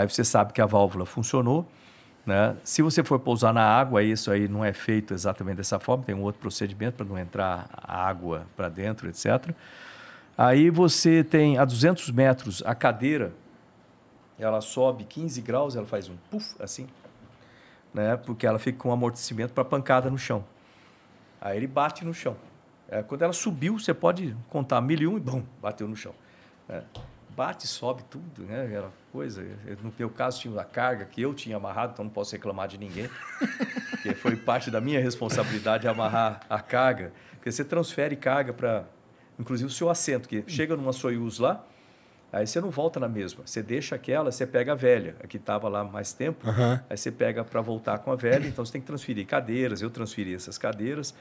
Aí 0.00 0.08
você 0.08 0.24
sabe 0.24 0.54
que 0.54 0.62
a 0.62 0.66
válvula 0.66 1.04
funcionou. 1.04 1.68
Né? 2.24 2.56
Se 2.64 2.80
você 2.80 3.04
for 3.04 3.18
pousar 3.18 3.52
na 3.52 3.62
água, 3.62 4.02
isso 4.02 4.30
aí 4.30 4.48
não 4.48 4.64
é 4.64 4.72
feito 4.72 5.12
exatamente 5.12 5.58
dessa 5.58 5.78
forma, 5.78 6.04
tem 6.04 6.14
um 6.14 6.22
outro 6.22 6.40
procedimento 6.40 6.96
para 6.96 7.04
não 7.04 7.18
entrar 7.18 7.68
água 7.82 8.46
para 8.56 8.70
dentro, 8.70 9.08
etc. 9.10 9.54
Aí 10.38 10.70
você 10.70 11.22
tem 11.22 11.58
a 11.58 11.66
200 11.66 12.10
metros 12.12 12.62
a 12.64 12.74
cadeira, 12.74 13.32
ela 14.38 14.62
sobe 14.62 15.04
15 15.04 15.42
graus, 15.42 15.76
ela 15.76 15.86
faz 15.86 16.08
um 16.08 16.16
puff 16.30 16.54
assim, 16.60 16.86
né? 17.92 18.16
porque 18.16 18.46
ela 18.46 18.58
fica 18.58 18.78
com 18.78 18.90
amortecimento 18.90 19.52
para 19.52 19.64
pancada 19.66 20.08
no 20.08 20.16
chão. 20.16 20.42
Aí 21.38 21.58
ele 21.58 21.66
bate 21.66 22.06
no 22.06 22.14
chão. 22.14 22.36
É, 22.88 23.02
quando 23.02 23.20
ela 23.20 23.34
subiu, 23.34 23.78
você 23.78 23.92
pode 23.92 24.34
contar 24.48 24.80
mil 24.80 24.98
e 24.98 25.06
um 25.06 25.18
e 25.18 25.20
bum, 25.20 25.42
bateu 25.60 25.86
no 25.86 25.94
chão. 25.94 26.14
É, 26.68 26.82
bate, 27.40 27.66
sobe 27.66 28.02
tudo, 28.02 28.42
né? 28.42 28.66
Aquela 28.66 28.92
coisa. 29.10 29.40
Eu, 29.66 29.78
No 29.82 29.90
meu 29.98 30.10
caso, 30.10 30.38
tinha 30.40 30.60
a 30.60 30.64
carga 30.64 31.06
que 31.06 31.22
eu 31.22 31.32
tinha 31.32 31.56
amarrado, 31.56 31.94
então 31.94 32.04
não 32.04 32.12
posso 32.12 32.32
reclamar 32.32 32.68
de 32.68 32.76
ninguém. 32.76 33.08
porque 33.88 34.14
foi 34.14 34.36
parte 34.36 34.70
da 34.70 34.78
minha 34.78 35.00
responsabilidade 35.00 35.88
amarrar 35.88 36.42
a 36.50 36.60
carga. 36.60 37.14
Porque 37.32 37.50
você 37.50 37.64
transfere 37.64 38.14
carga 38.14 38.52
para, 38.52 38.84
inclusive, 39.38 39.70
o 39.70 39.72
seu 39.72 39.88
assento, 39.88 40.28
que 40.28 40.44
chega 40.48 40.76
numa 40.76 40.92
Soyuz 40.92 41.38
lá, 41.38 41.64
aí 42.30 42.46
você 42.46 42.60
não 42.60 42.68
volta 42.68 43.00
na 43.00 43.08
mesma. 43.08 43.46
Você 43.46 43.62
deixa 43.62 43.94
aquela, 43.94 44.30
você 44.30 44.46
pega 44.46 44.72
a 44.72 44.74
velha, 44.74 45.16
a 45.24 45.26
que 45.26 45.38
estava 45.38 45.66
lá 45.66 45.82
mais 45.82 46.12
tempo, 46.12 46.46
aí 46.90 46.96
você 46.98 47.10
pega 47.10 47.42
para 47.42 47.62
voltar 47.62 48.00
com 48.00 48.12
a 48.12 48.16
velha, 48.16 48.46
então 48.46 48.62
você 48.62 48.72
tem 48.72 48.82
que 48.82 48.86
transferir 48.86 49.26
cadeiras. 49.26 49.80
Eu 49.80 49.88
transferi 49.88 50.34
essas 50.34 50.58
cadeiras. 50.58 51.14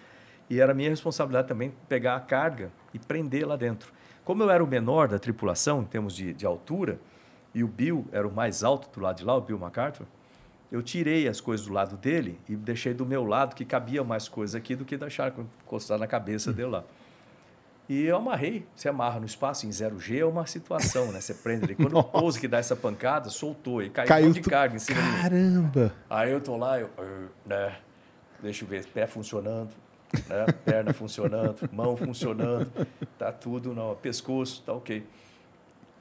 E 0.50 0.60
era 0.60 0.74
minha 0.74 0.90
responsabilidade 0.90 1.48
também 1.48 1.72
pegar 1.88 2.18
a 2.18 2.20
carga 2.20 2.72
e 2.94 3.00
prender 3.00 3.48
lá 3.48 3.56
dentro. 3.56 3.94
Como 4.30 4.44
eu 4.44 4.52
era 4.52 4.64
o 4.64 4.68
menor 4.68 5.08
da 5.08 5.18
tripulação, 5.18 5.82
em 5.82 5.86
termos 5.86 6.16
de, 6.16 6.36
de 6.36 6.46
altura, 6.46 7.00
e 7.52 7.64
o 7.64 7.68
Bill 7.68 8.06
era 8.12 8.28
o 8.28 8.32
mais 8.32 8.64
alto 8.64 8.88
do 8.94 9.04
lado 9.04 9.18
de 9.18 9.24
lá, 9.26 9.36
o 9.36 9.42
Bill 9.42 9.58
MacArthur, 9.58 10.06
eu 10.72 10.84
tirei 10.84 11.28
as 11.28 11.42
coisas 11.42 11.66
do 11.66 11.74
lado 11.74 11.98
dele 11.98 12.40
e 12.48 12.56
deixei 12.56 12.94
do 12.94 13.08
meu 13.08 13.26
lado, 13.26 13.56
que 13.56 13.66
cabia 13.66 14.04
mais 14.04 14.28
coisa 14.30 14.60
aqui 14.60 14.76
do 14.76 14.86
que 14.86 14.96
deixar 14.98 15.34
encostar 15.64 15.98
na 15.98 16.06
cabeça 16.06 16.54
dele 16.54 16.70
lá. 16.70 16.84
E 17.90 18.04
eu 18.04 18.18
amarrei. 18.18 18.68
Você 18.76 18.88
amarra 18.88 19.20
no 19.20 19.26
espaço 19.26 19.66
em 19.66 19.70
0G, 19.72 20.20
é 20.20 20.26
uma 20.26 20.46
situação, 20.46 21.12
né? 21.12 21.20
Você 21.20 21.34
prende 21.34 21.66
ele. 21.66 21.74
Quando 21.74 21.98
o 21.98 22.04
pouso 22.04 22.40
que 22.40 22.48
dá 22.48 22.60
essa 22.60 22.76
pancada, 22.76 23.32
soltou 23.32 23.82
e 23.82 23.90
caiu, 23.90 24.06
um 24.06 24.10
Caiu 24.10 24.26
monte 24.28 24.36
de 24.36 24.42
tu- 24.44 24.50
carga 24.52 24.76
em 24.76 24.80
cima 24.80 25.02
de 25.02 25.08
mim. 25.08 25.22
Caramba! 25.24 25.94
Aí 26.08 26.32
eu 26.32 26.40
tô 26.40 26.56
lá, 26.56 26.80
eu, 26.80 26.88
"Ah, 27.00 27.28
né? 27.48 27.76
Deixa 28.44 28.64
eu 28.64 28.70
ver, 28.70 28.86
pé 28.86 29.08
funcionando, 29.08 29.72
né? 30.28 30.46
Perna 30.66 30.94
funcionando, 30.94 31.70
mão 31.72 31.96
funcionando, 31.96 32.72
tá 33.18 33.32
tudo, 33.32 33.74
não, 33.74 33.96
pescoço, 33.96 34.64
tá 34.66 34.74
ok. 34.74 35.06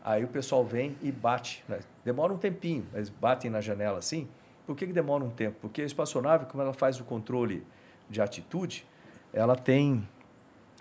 Aí 0.05 0.25
o 0.25 0.29
pessoal 0.29 0.65
vem 0.65 0.97
e 1.03 1.13
bate, 1.13 1.63
né? 1.69 1.81
Demora 2.05 2.33
um 2.33 2.39
tempinho, 2.39 2.87
eles 2.95 3.11
batem 3.11 3.51
na 3.51 3.61
janela 3.61 3.99
assim. 3.99 4.29
Por 4.67 4.77
que, 4.77 4.87
que 4.87 4.93
demora 4.93 5.25
um 5.25 5.31
tempo? 5.31 5.57
Porque 5.61 5.83
a 5.83 5.85
espaçonave, 5.85 6.47
como 6.47 6.63
ela 6.63 6.73
faz 6.73 7.01
o 7.01 7.05
controle 7.05 7.67
de 8.09 8.21
atitude, 8.21 8.87
ela 9.33 9.57
tem 9.57 10.07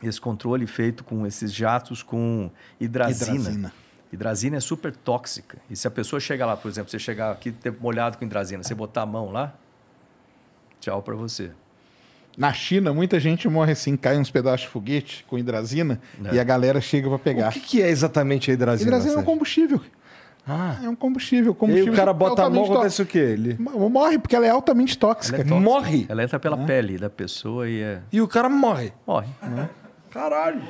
esse 0.01 0.19
controle 0.19 0.67
feito 0.67 1.03
com 1.03 1.25
esses 1.25 1.53
jatos 1.53 2.03
com 2.03 2.51
hidrazina. 2.79 3.35
Hidrazina. 3.35 3.73
Hidrazina 4.11 4.57
é 4.57 4.59
super 4.59 4.95
tóxica. 4.95 5.57
E 5.69 5.75
se 5.75 5.87
a 5.87 5.91
pessoa 5.91 6.19
chegar 6.19 6.45
lá, 6.45 6.55
por 6.55 6.69
exemplo, 6.69 6.89
você 6.89 6.99
chegar 6.99 7.31
aqui 7.31 7.53
molhado 7.79 8.17
com 8.17 8.25
hidrazina, 8.25 8.63
você 8.63 8.73
botar 8.73 9.01
a 9.01 9.05
mão 9.05 9.31
lá, 9.31 9.53
tchau 10.79 11.01
para 11.01 11.15
você. 11.15 11.51
Na 12.37 12.53
China, 12.53 12.93
muita 12.93 13.19
gente 13.19 13.49
morre 13.49 13.71
assim, 13.71 13.97
cai 13.97 14.15
uns 14.17 14.29
pedaços 14.29 14.61
de 14.61 14.67
foguete 14.67 15.25
com 15.27 15.39
hidrazina 15.39 15.99
É. 16.23 16.35
e 16.35 16.39
a 16.39 16.43
galera 16.43 16.79
chega 16.79 17.09
pra 17.09 17.17
pegar. 17.17 17.49
O 17.49 17.51
que, 17.51 17.59
que 17.59 17.81
é 17.81 17.89
exatamente 17.89 18.51
a 18.51 18.53
hidrazina? 18.53 18.87
Hidrazina 18.89 19.15
é 19.15 19.17
um 19.17 19.23
combustível. 19.23 19.81
Ah. 20.47 20.77
É 20.83 20.87
um 20.87 20.95
combustível. 20.95 21.51
E 21.51 21.55
combustível 21.55 21.93
o 21.93 21.95
cara 21.95 22.13
bota 22.13 22.45
a 22.45 22.49
mão, 22.49 22.63
acontece 22.63 23.01
o 23.01 23.05
quê? 23.07 23.17
Ele... 23.17 23.57
Morre, 23.59 24.19
porque 24.19 24.35
ela 24.35 24.45
é 24.45 24.49
altamente 24.49 24.97
tóxica. 24.97 25.37
Ela 25.37 25.45
é 25.45 25.49
tóxica. 25.49 25.69
Morre? 25.69 26.05
Ela 26.07 26.23
entra 26.23 26.39
pela 26.39 26.57
pele 26.59 26.97
da 26.99 27.09
pessoa 27.09 27.67
e 27.67 27.81
é... 27.81 28.01
E 28.11 28.21
o 28.21 28.27
cara 28.27 28.47
morre. 28.47 28.93
morre. 29.05 29.27
Caralho. 30.11 30.61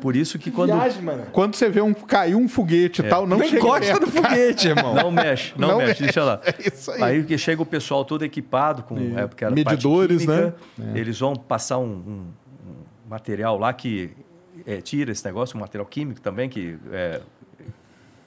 Por 0.00 0.14
isso 0.16 0.38
que 0.38 0.50
quando 0.50 0.72
Viagem, 0.72 1.02
mano. 1.02 1.26
Quando 1.32 1.54
você 1.56 1.68
vê 1.68 1.80
um 1.80 1.92
caiu 1.94 2.38
um 2.38 2.48
foguete 2.48 3.00
e 3.02 3.08
tal, 3.08 3.26
não, 3.26 3.38
Não 3.38 3.44
chega 3.44 3.58
encosta 3.58 3.86
perto, 3.86 4.00
no 4.06 4.12
foguete, 4.12 4.68
irmão. 4.68 4.94
não 4.94 5.10
mexe, 5.10 5.52
não, 5.56 5.68
Não 5.68 5.76
mexe, 5.78 5.88
mexe. 5.88 6.02
deixa 6.04 6.24
lá. 6.24 6.40
É 6.46 6.68
isso 6.68 6.90
aí. 6.92 7.02
Aí 7.02 7.24
que 7.24 7.36
chega 7.38 7.60
o 7.62 7.66
pessoal 7.66 8.04
todo 8.04 8.24
equipado 8.24 8.82
com 8.82 8.96
é, 9.18 9.26
porque 9.26 9.44
era 9.44 9.54
parte 9.54 9.68
Medidores, 9.70 10.18
química, 10.24 10.54
né? 10.78 10.92
Eles 10.98 11.18
vão 11.18 11.34
passar 11.36 11.78
um, 11.78 11.84
um- 11.84 12.26
um 12.68 13.08
material 13.10 13.58
lá 13.58 13.72
que 13.72 14.10
é, 14.66 14.80
tira 14.80 15.10
esse 15.12 15.24
negócio, 15.24 15.56
um 15.56 15.60
material 15.60 15.86
químico 15.86 16.20
também 16.20 16.48
que 16.48 16.76
é, 16.92 17.20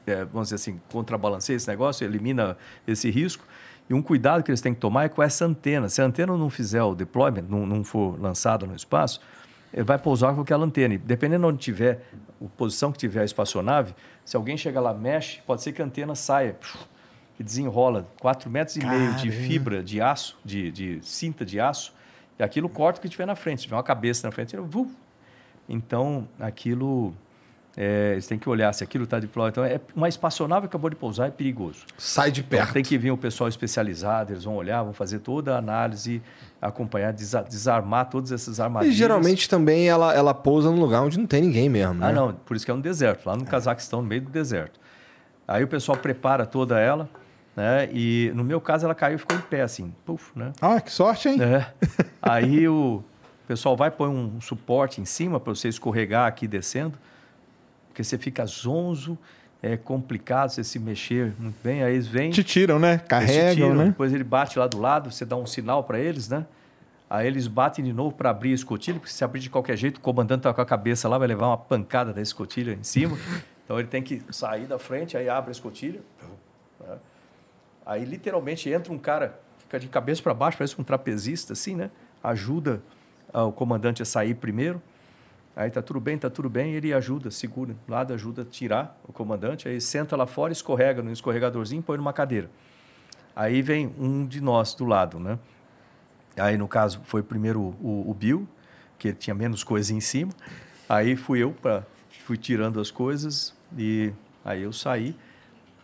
é, 0.05 0.25
vamos 0.25 0.47
dizer 0.49 0.55
assim, 0.55 0.79
contrabalanceia 0.91 1.55
esse 1.55 1.67
negócio, 1.67 2.03
elimina 2.05 2.57
esse 2.87 3.09
risco. 3.09 3.45
E 3.89 3.93
um 3.93 4.01
cuidado 4.01 4.43
que 4.43 4.49
eles 4.49 4.61
têm 4.61 4.73
que 4.73 4.79
tomar 4.79 5.05
é 5.05 5.09
com 5.09 5.21
essa 5.21 5.45
antena. 5.45 5.89
Se 5.89 6.01
a 6.01 6.05
antena 6.05 6.37
não 6.37 6.49
fizer 6.49 6.81
o 6.83 6.95
deployment, 6.95 7.43
não, 7.49 7.65
não 7.65 7.83
for 7.83 8.19
lançada 8.19 8.65
no 8.65 8.75
espaço, 8.75 9.19
ele 9.73 9.83
vai 9.83 9.97
pousar 9.97 10.35
com 10.35 10.41
aquela 10.41 10.63
antena. 10.63 10.93
E 10.93 10.97
dependendo 10.97 11.47
de 11.47 11.53
onde 11.53 11.57
tiver, 11.57 12.05
a 12.39 12.47
posição 12.55 12.91
que 12.91 12.97
tiver 12.97 13.21
a 13.21 13.25
espaçonave, 13.25 13.95
se 14.23 14.35
alguém 14.35 14.55
chegar 14.55 14.79
lá, 14.79 14.93
mexe, 14.93 15.41
pode 15.41 15.63
ser 15.63 15.73
que 15.73 15.81
a 15.81 15.85
antena 15.85 16.13
saia, 16.13 16.55
que 17.35 17.43
desenrola 17.43 18.07
4 18.19 18.49
metros 18.49 18.77
e 18.77 18.85
meio 18.85 19.15
de 19.15 19.31
fibra 19.31 19.81
de 19.81 19.99
aço, 19.99 20.37
de, 20.45 20.71
de 20.71 20.99
cinta 21.01 21.43
de 21.43 21.59
aço, 21.59 21.93
e 22.37 22.43
aquilo 22.43 22.69
corta 22.69 22.99
o 22.99 23.01
que 23.01 23.09
tiver 23.09 23.25
na 23.25 23.35
frente. 23.35 23.61
Se 23.61 23.63
tiver 23.63 23.75
uma 23.75 23.83
cabeça 23.83 24.27
na 24.27 24.31
frente, 24.31 24.55
ele, 24.55 24.65
então 25.67 26.27
aquilo 26.39 27.13
é, 27.75 28.11
eles 28.13 28.27
têm 28.27 28.37
que 28.37 28.47
olhar 28.47 28.71
se 28.73 28.83
aquilo 28.83 29.03
está 29.05 29.19
deployado. 29.19 29.51
Então, 29.53 29.65
é 29.65 29.79
uma 29.95 30.07
espaçonave 30.07 30.61
que 30.61 30.67
acabou 30.67 30.89
de 30.89 30.95
pousar 30.95 31.27
é 31.27 31.31
perigoso. 31.31 31.85
Sai 31.97 32.31
de 32.31 32.41
Então, 32.41 32.49
perto. 32.59 32.73
tem 32.73 32.83
que 32.83 32.97
vir 32.97 33.11
o 33.11 33.17
pessoal 33.17 33.47
especializado, 33.47 34.31
eles 34.33 34.43
vão 34.43 34.55
olhar, 34.55 34.83
vão 34.83 34.93
fazer 34.93 35.19
toda 35.19 35.55
a 35.55 35.57
análise, 35.57 36.21
acompanhar, 36.61 37.11
desa- 37.11 37.41
desarmar 37.43 38.09
todas 38.09 38.31
essas 38.31 38.57
E 38.59 38.61
armadilhas. 38.61 38.95
geralmente 38.95 39.49
também 39.49 39.87
ela, 39.89 40.13
ela 40.13 40.33
pousa 40.33 40.69
num 40.69 40.79
lugar 40.79 41.01
onde 41.01 41.17
não 41.17 41.25
tem 41.25 41.41
ninguém 41.41 41.67
mesmo, 41.67 41.95
né? 41.95 42.07
Ah, 42.09 42.11
não, 42.13 42.33
por 42.33 42.55
isso 42.55 42.63
que 42.65 42.71
é 42.71 42.73
um 42.73 42.79
deserto, 42.81 43.25
lá 43.27 43.35
no 43.35 43.43
Cazaquistão, 43.45 44.01
no 44.01 44.07
meio 44.07 44.21
do 44.21 44.29
deserto. 44.29 44.79
Aí 45.47 45.63
o 45.63 45.67
pessoal 45.67 45.97
prepara 45.97 46.45
toda 46.45 46.79
ela, 46.79 47.09
né? 47.55 47.89
E 47.91 48.31
no 48.35 48.43
meu 48.43 48.61
caso 48.61 48.85
ela 48.85 48.95
caiu 48.95 49.15
e 49.15 49.17
ficou 49.19 49.35
em 49.37 49.41
pé, 49.41 49.61
assim, 49.61 49.93
puf, 50.05 50.31
né? 50.37 50.53
Ah, 50.61 50.79
que 50.79 50.91
sorte, 50.91 51.27
hein? 51.27 51.37
É. 51.41 51.67
Aí 52.21 52.67
o 52.67 53.03
pessoal 53.47 53.75
vai 53.75 53.91
pôr 53.91 54.07
um 54.09 54.39
suporte 54.39 55.01
em 55.01 55.05
cima 55.05 55.39
para 55.39 55.53
você 55.53 55.67
escorregar 55.67 56.27
aqui 56.27 56.47
descendo, 56.47 56.97
porque 57.93 58.03
você 58.03 58.17
fica 58.17 58.43
zonzo, 58.47 59.15
é 59.61 59.77
complicado 59.77 60.49
você 60.49 60.63
se 60.63 60.79
mexer 60.79 61.31
muito 61.37 61.55
bem. 61.63 61.83
Aí 61.83 61.93
eles 61.93 62.07
vêm, 62.07 62.31
Te 62.31 62.43
tiram, 62.43 62.79
né? 62.79 62.97
Carregam, 62.97 63.53
tiram, 63.53 63.75
né? 63.75 63.85
depois 63.85 64.11
ele 64.11 64.23
bate 64.23 64.57
lá 64.57 64.65
do 64.65 64.81
lado, 64.81 65.11
você 65.11 65.23
dá 65.23 65.35
um 65.37 65.45
sinal 65.45 65.83
para 65.83 65.99
eles, 65.99 66.27
né? 66.27 66.45
Aí 67.07 67.27
eles 67.27 67.45
batem 67.45 67.85
de 67.85 67.93
novo 67.93 68.15
para 68.15 68.31
abrir 68.31 68.51
a 68.51 68.55
escotilha, 68.55 68.99
porque 68.99 69.13
se 69.13 69.23
abrir 69.23 69.39
de 69.39 69.49
qualquer 69.49 69.77
jeito, 69.77 69.97
o 69.97 70.01
comandante 70.01 70.41
tá 70.41 70.53
com 70.53 70.59
a 70.59 70.65
cabeça 70.65 71.07
lá, 71.07 71.19
vai 71.19 71.27
levar 71.27 71.45
uma 71.45 71.57
pancada 71.57 72.11
da 72.11 72.21
escotilha 72.21 72.73
em 72.73 72.83
cima. 72.83 73.17
Então 73.65 73.79
ele 73.79 73.87
tem 73.87 74.03
que 74.03 74.21
sair 74.29 74.65
da 74.65 74.77
frente, 74.77 75.15
aí 75.15 75.29
abre 75.29 75.49
a 75.49 75.53
escotilha. 75.53 76.01
né? 76.81 76.97
Aí 77.85 78.03
literalmente 78.03 78.69
entra 78.69 78.91
um 78.91 78.97
cara, 78.97 79.39
fica 79.57 79.79
de 79.79 79.87
cabeça 79.87 80.21
para 80.21 80.33
baixo, 80.33 80.57
parece 80.57 80.75
um 80.79 80.83
trapezista 80.83 81.53
assim, 81.53 81.73
né? 81.73 81.89
Ajuda 82.21 82.81
ah, 83.33 83.45
o 83.45 83.53
comandante 83.53 84.01
a 84.01 84.05
sair 84.05 84.35
primeiro. 84.35 84.81
Aí 85.55 85.69
tá 85.69 85.81
tudo 85.81 85.99
bem, 85.99 86.17
tá 86.17 86.29
tudo 86.29 86.49
bem, 86.49 86.73
ele 86.73 86.93
ajuda, 86.93 87.29
segura, 87.29 87.75
lado 87.87 88.13
ajuda 88.13 88.41
a 88.41 88.45
tirar 88.45 88.99
o 89.07 89.13
comandante, 89.13 89.67
aí 89.67 89.79
senta 89.79 90.15
lá 90.15 90.25
fora, 90.25 90.51
escorrega 90.51 91.03
no 91.03 91.11
escorregadorzinho, 91.11 91.83
põe 91.83 91.97
numa 91.97 92.11
cadeira. 92.13 92.49
Aí 93.35 93.61
vem 93.61 93.93
um 93.99 94.25
de 94.25 94.41
nós 94.41 94.73
do 94.73 94.85
lado, 94.85 95.19
né? 95.19 95.37
Aí, 96.37 96.57
no 96.57 96.67
caso, 96.67 97.01
foi 97.03 97.21
primeiro 97.21 97.61
o, 97.61 98.09
o 98.09 98.13
Bill, 98.13 98.47
que 98.97 99.13
tinha 99.13 99.33
menos 99.35 99.63
coisa 99.63 99.93
em 99.93 99.99
cima. 99.99 100.31
Aí 100.89 101.15
fui 101.15 101.39
eu, 101.39 101.51
pra, 101.51 101.83
fui 102.25 102.37
tirando 102.37 102.79
as 102.79 102.89
coisas 102.89 103.55
e 103.77 104.11
aí 104.43 104.63
eu 104.63 104.73
saí. 104.73 105.15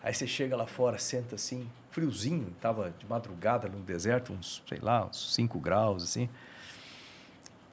Aí 0.02 0.14
você 0.14 0.26
chega 0.26 0.56
lá 0.56 0.66
fora, 0.66 0.98
senta 0.98 1.36
assim, 1.36 1.70
friozinho, 1.92 2.48
tava 2.62 2.94
de 2.98 3.06
madrugada 3.08 3.68
no 3.68 3.80
deserto, 3.80 4.34
uns, 4.34 4.64
sei 4.68 4.80
lá, 4.80 5.06
uns 5.06 5.34
5 5.36 5.60
graus, 5.60 6.04
assim. 6.04 6.30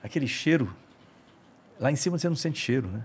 Aquele 0.02 0.26
cheiro, 0.26 0.75
lá 1.81 1.91
em 1.91 1.97
cima 1.97 2.19
você 2.19 2.29
não 2.29 2.37
sente 2.37 2.59
cheiro, 2.59 2.89
né? 2.89 3.03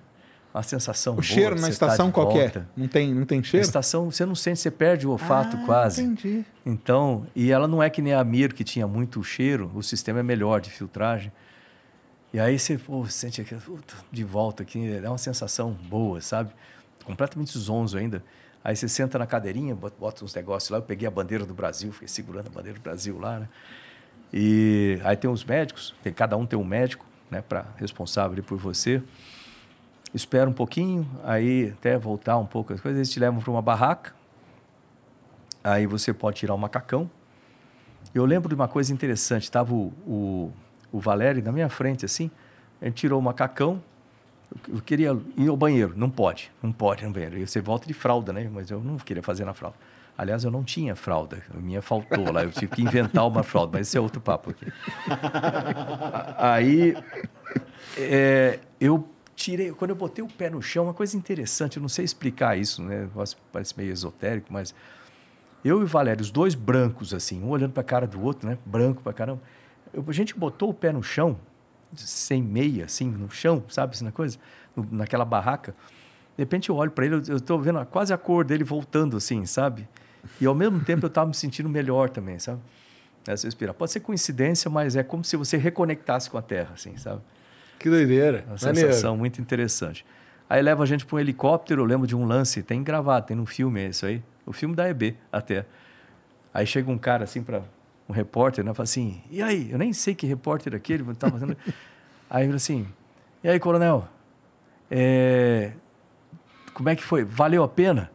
Uma 0.54 0.64
sensação 0.64 1.14
O 1.14 1.16
boa, 1.16 1.24
cheiro 1.24 1.56
na 1.56 1.62
tá 1.62 1.70
estação 1.70 2.08
de 2.08 2.12
qual 2.14 2.28
que 2.30 2.38
é? 2.38 2.42
volta. 2.42 2.70
Não 2.76 2.88
tem, 2.88 3.14
não 3.14 3.26
tem 3.26 3.38
Na 3.40 3.44
cheiro? 3.46 3.66
estação 3.66 4.12
você 4.12 4.26
não 4.26 4.36
sente, 4.36 4.60
você 4.60 4.70
perde 4.70 5.08
o 5.08 5.12
olfato 5.12 5.56
Ah, 5.56 5.66
quase. 5.66 6.04
Entendi. 6.04 6.44
Então, 6.66 7.26
e 7.34 7.52
ela 7.52 7.70
não 7.70 7.82
é 7.82 7.90
que 7.90 8.02
nem 8.02 8.14
a 8.14 8.24
Mir, 8.24 8.54
que 8.54 8.64
tinha 8.66 8.86
muito 8.86 9.24
cheiro, 9.24 9.72
o 9.74 9.82
sistema 9.82 10.20
é 10.20 10.24
melhor 10.24 10.60
de 10.60 10.70
filtragem. 10.70 11.32
E 12.34 12.40
aí 12.40 12.60
você 12.60 12.78
pô, 12.78 13.06
sente 13.06 13.40
aquilo, 13.42 13.62
de 14.12 14.24
volta 14.26 14.64
aqui, 14.64 14.94
é 14.94 15.08
uma 15.08 15.18
sensação 15.18 15.72
boa, 15.72 16.20
sabe? 16.20 16.52
Completamente 17.06 17.58
zonzo 17.58 17.98
ainda. 17.98 18.22
Aí 18.64 18.76
você 18.76 18.90
senta 18.90 19.18
na 19.18 19.26
cadeirinha, 19.26 19.74
bota, 19.74 19.96
bota 19.98 20.26
uns 20.26 20.36
negócios 20.36 20.70
lá. 20.70 20.78
Eu 20.80 20.84
peguei 20.84 21.08
a 21.08 21.12
bandeira 21.12 21.46
do 21.46 21.54
Brasil, 21.54 21.92
fiquei 21.94 22.08
segurando 22.10 22.48
a 22.48 22.50
bandeira 22.52 22.78
do 22.78 22.82
Brasil 22.82 23.18
lá, 23.18 23.40
né? 23.40 23.48
E 24.34 25.00
aí 25.04 25.16
tem 25.16 25.30
os 25.30 25.44
médicos, 25.44 25.96
tem, 26.04 26.14
cada 26.14 26.38
um 26.38 26.46
tem 26.46 26.60
um 26.60 26.64
médico, 26.64 27.06
né, 27.32 27.42
para 27.42 27.66
responsável 27.78 28.44
por 28.44 28.58
você. 28.58 29.02
Espera 30.14 30.50
um 30.50 30.54
pouquinho, 30.54 31.10
aí 31.24 31.70
até 31.70 31.98
voltar 31.98 32.38
um 32.38 32.46
pouco 32.46 32.74
as 32.74 32.82
coisas, 32.82 33.00
eles 33.00 33.10
te 33.10 33.20
levam 33.20 33.40
para 33.40 33.50
uma 33.50 33.62
barraca. 33.62 34.14
Aí 35.64 35.88
você 35.88 36.14
pode 36.14 36.38
tirar 36.38 36.54
o 36.54 36.58
macacão. 36.58 37.10
Eu 38.14 38.26
lembro 38.26 38.50
de 38.50 38.56
uma 38.56 38.68
coisa 38.68 38.92
interessante, 38.92 39.44
estava 39.44 39.74
o, 39.74 39.94
o, 40.06 40.52
o 40.92 41.00
Valério 41.00 41.42
na 41.42 41.52
minha 41.52 41.70
frente 41.70 42.04
assim, 42.04 42.30
ele 42.82 42.92
tirou 42.92 43.20
o 43.20 43.24
macacão, 43.24 43.82
eu 44.68 44.82
queria 44.82 45.18
ir 45.38 45.48
ao 45.48 45.56
banheiro, 45.56 45.94
não 45.96 46.10
pode, 46.10 46.52
não 46.62 46.74
pode 46.74 47.04
ir 47.04 47.08
no 47.08 47.14
banheiro. 47.14 47.38
E 47.38 47.48
você 47.48 47.62
volta 47.62 47.88
de 47.88 47.94
fralda, 47.94 48.34
né? 48.34 48.50
Mas 48.52 48.70
eu 48.70 48.82
não 48.82 48.98
queria 48.98 49.24
fazer 49.24 49.46
na 49.46 49.54
fralda. 49.54 49.78
Aliás, 50.18 50.44
eu 50.44 50.52
não 50.52 50.64
tinha 50.64 50.96
fralda, 50.96 51.42
a 51.52 51.58
minha 51.58 51.82
faltou 51.82 52.32
lá, 52.32 52.44
eu 52.44 52.52
tive 52.52 52.68
que 52.68 52.82
inventar 52.84 53.26
uma 53.28 53.42
fralda, 53.44 53.78
mas 53.80 53.88
esse 53.88 53.98
é 53.98 54.02
outro 54.02 54.22
papo 54.22 54.52
aqui. 54.52 54.68
Aí, 56.38 56.96
é, 57.98 58.60
eu 58.80 59.08
tirei, 59.36 59.72
quando 59.72 59.92
eu 59.92 59.96
botei 59.96 60.24
o 60.24 60.28
pé 60.28 60.50
no 60.50 60.62
chão, 60.62 60.84
uma 60.86 60.94
coisa 60.94 61.18
interessante, 61.18 61.78
eu 61.78 61.82
não 61.82 61.90
sei 61.90 62.06
explicar 62.06 62.58
isso, 62.58 62.84
né? 62.84 63.08
Parece- 63.52 63.76
meio 63.78 63.92
esotérico, 63.92 64.52
mas 64.52 64.76
eu 65.66 65.80
e 65.82 65.84
o 65.84 65.88
Valério, 65.88 66.22
os 66.22 66.30
dois 66.32 66.54
brancos, 66.56 67.14
assim, 67.14 67.42
um 67.42 67.50
olhando 67.50 67.72
para 67.72 67.82
a 67.82 67.86
cara 67.86 68.06
do 68.06 68.22
outro, 68.22 68.48
né? 68.48 68.58
Branco 68.66 69.02
pra 69.02 69.14
caramba. 69.14 69.42
Eu- 69.94 70.04
a 70.08 70.12
gente 70.14 70.36
botou 70.38 70.70
o 70.70 70.74
pé 70.74 70.92
no 70.92 71.02
chão, 71.02 71.38
sem 71.96 72.42
meia, 72.44 72.86
assim, 72.86 73.10
no 73.10 73.30
chão, 73.30 73.64
sabe, 73.70 73.96
assim, 73.96 74.06
na 74.06 74.12
coisa, 74.12 74.38
no- 74.76 74.88
naquela 74.92 75.26
barraca. 75.26 75.72
De 76.38 76.44
repente 76.44 76.70
eu 76.70 76.76
olho 76.76 76.92
para 76.92 77.06
ele, 77.06 77.16
eu- 77.16 77.38
estou 77.38 77.60
vendo 77.60 77.84
quase 77.88 78.14
a 78.14 78.18
cor 78.18 78.46
dele 78.46 78.64
voltando, 78.64 79.18
assim, 79.18 79.46
sabe? 79.46 79.88
E 80.40 80.46
ao 80.46 80.56
mesmo 80.56 80.80
tempo 80.82 81.06
eu 81.06 81.08
estava 81.08 81.28
me 81.28 81.34
sentindo 81.34 81.70
melhor 81.70 82.10
também, 82.10 82.38
sabe? 82.40 82.60
Essa 83.28 83.48
respirar. 83.48 83.74
Pode 83.74 83.92
ser 83.92 84.00
coincidência, 84.00 84.70
mas 84.70 84.96
é 84.96 85.04
como 85.04 85.24
se 85.24 85.36
você 85.38 85.58
reconectasse 85.58 86.30
com 86.30 86.38
a 86.38 86.42
Terra, 86.42 86.72
assim, 86.74 86.98
sabe? 86.98 87.22
Que 87.78 87.90
doideira. 87.90 88.44
Uma 88.48 88.58
Maneiro. 88.62 88.90
sensação 88.90 89.18
muito 89.18 89.40
interessante. 89.42 90.06
Aí 90.50 90.62
leva 90.62 90.84
a 90.84 90.86
gente 90.86 91.06
para 91.06 91.16
um 91.16 91.20
helicóptero, 91.20 91.82
eu 91.82 91.86
lembro 91.86 92.06
de 92.06 92.16
um 92.16 92.26
lance, 92.26 92.62
tem 92.62 92.84
gravado, 92.84 93.28
tem 93.28 93.38
no 93.38 93.46
filme 93.46 93.88
isso 93.88 94.06
aí, 94.06 94.22
o 94.46 94.52
filme 94.52 94.76
da 94.76 94.90
EB 94.90 95.16
até. 95.32 95.66
Aí 96.54 96.66
chega 96.66 96.92
um 96.92 96.98
cara 96.98 97.24
assim 97.24 97.42
para 97.42 97.62
um 98.10 98.12
repórter, 98.14 98.64
né, 98.66 98.74
fala 98.74 98.84
assim: 98.84 99.22
"E 99.30 99.42
aí, 99.42 99.72
eu 99.72 99.78
nem 99.78 99.94
sei 99.94 100.14
que 100.14 100.28
repórter 100.28 100.74
é 100.74 100.76
aquele, 100.76 101.04
ele 101.04 101.16
tá 101.16 101.32
fazendo". 101.32 101.56
aí 102.30 102.46
ele 102.46 102.56
assim: 102.56 102.86
"E 103.44 103.50
aí, 103.50 103.60
coronel? 103.60 104.08
É, 104.90 105.72
como 106.74 106.90
é 106.90 106.96
que 106.96 107.04
foi? 107.04 107.24
Valeu 107.24 107.64
a 107.64 107.68
pena?" 107.70 108.12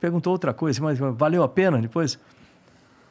Perguntou 0.00 0.32
outra 0.32 0.52
coisa, 0.54 0.80
mas 0.82 0.98
valeu 0.98 1.42
a 1.42 1.48
pena 1.48 1.78
depois? 1.80 2.18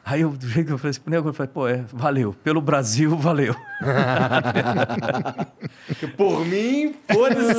Aí 0.04 0.22
eu, 0.22 0.30
do 0.30 0.48
jeito 0.48 0.68
que 0.68 0.72
eu 0.72 0.78
falei 0.78 0.90
assim, 0.90 1.00
nego, 1.06 1.28
eu 1.28 1.34
falei, 1.34 1.50
pô, 1.52 1.68
é, 1.68 1.84
valeu. 1.92 2.34
Pelo 2.42 2.62
Brasil, 2.62 3.14
valeu. 3.18 3.54
Por 6.16 6.44
mim, 6.46 6.94
foda-se. 7.10 7.52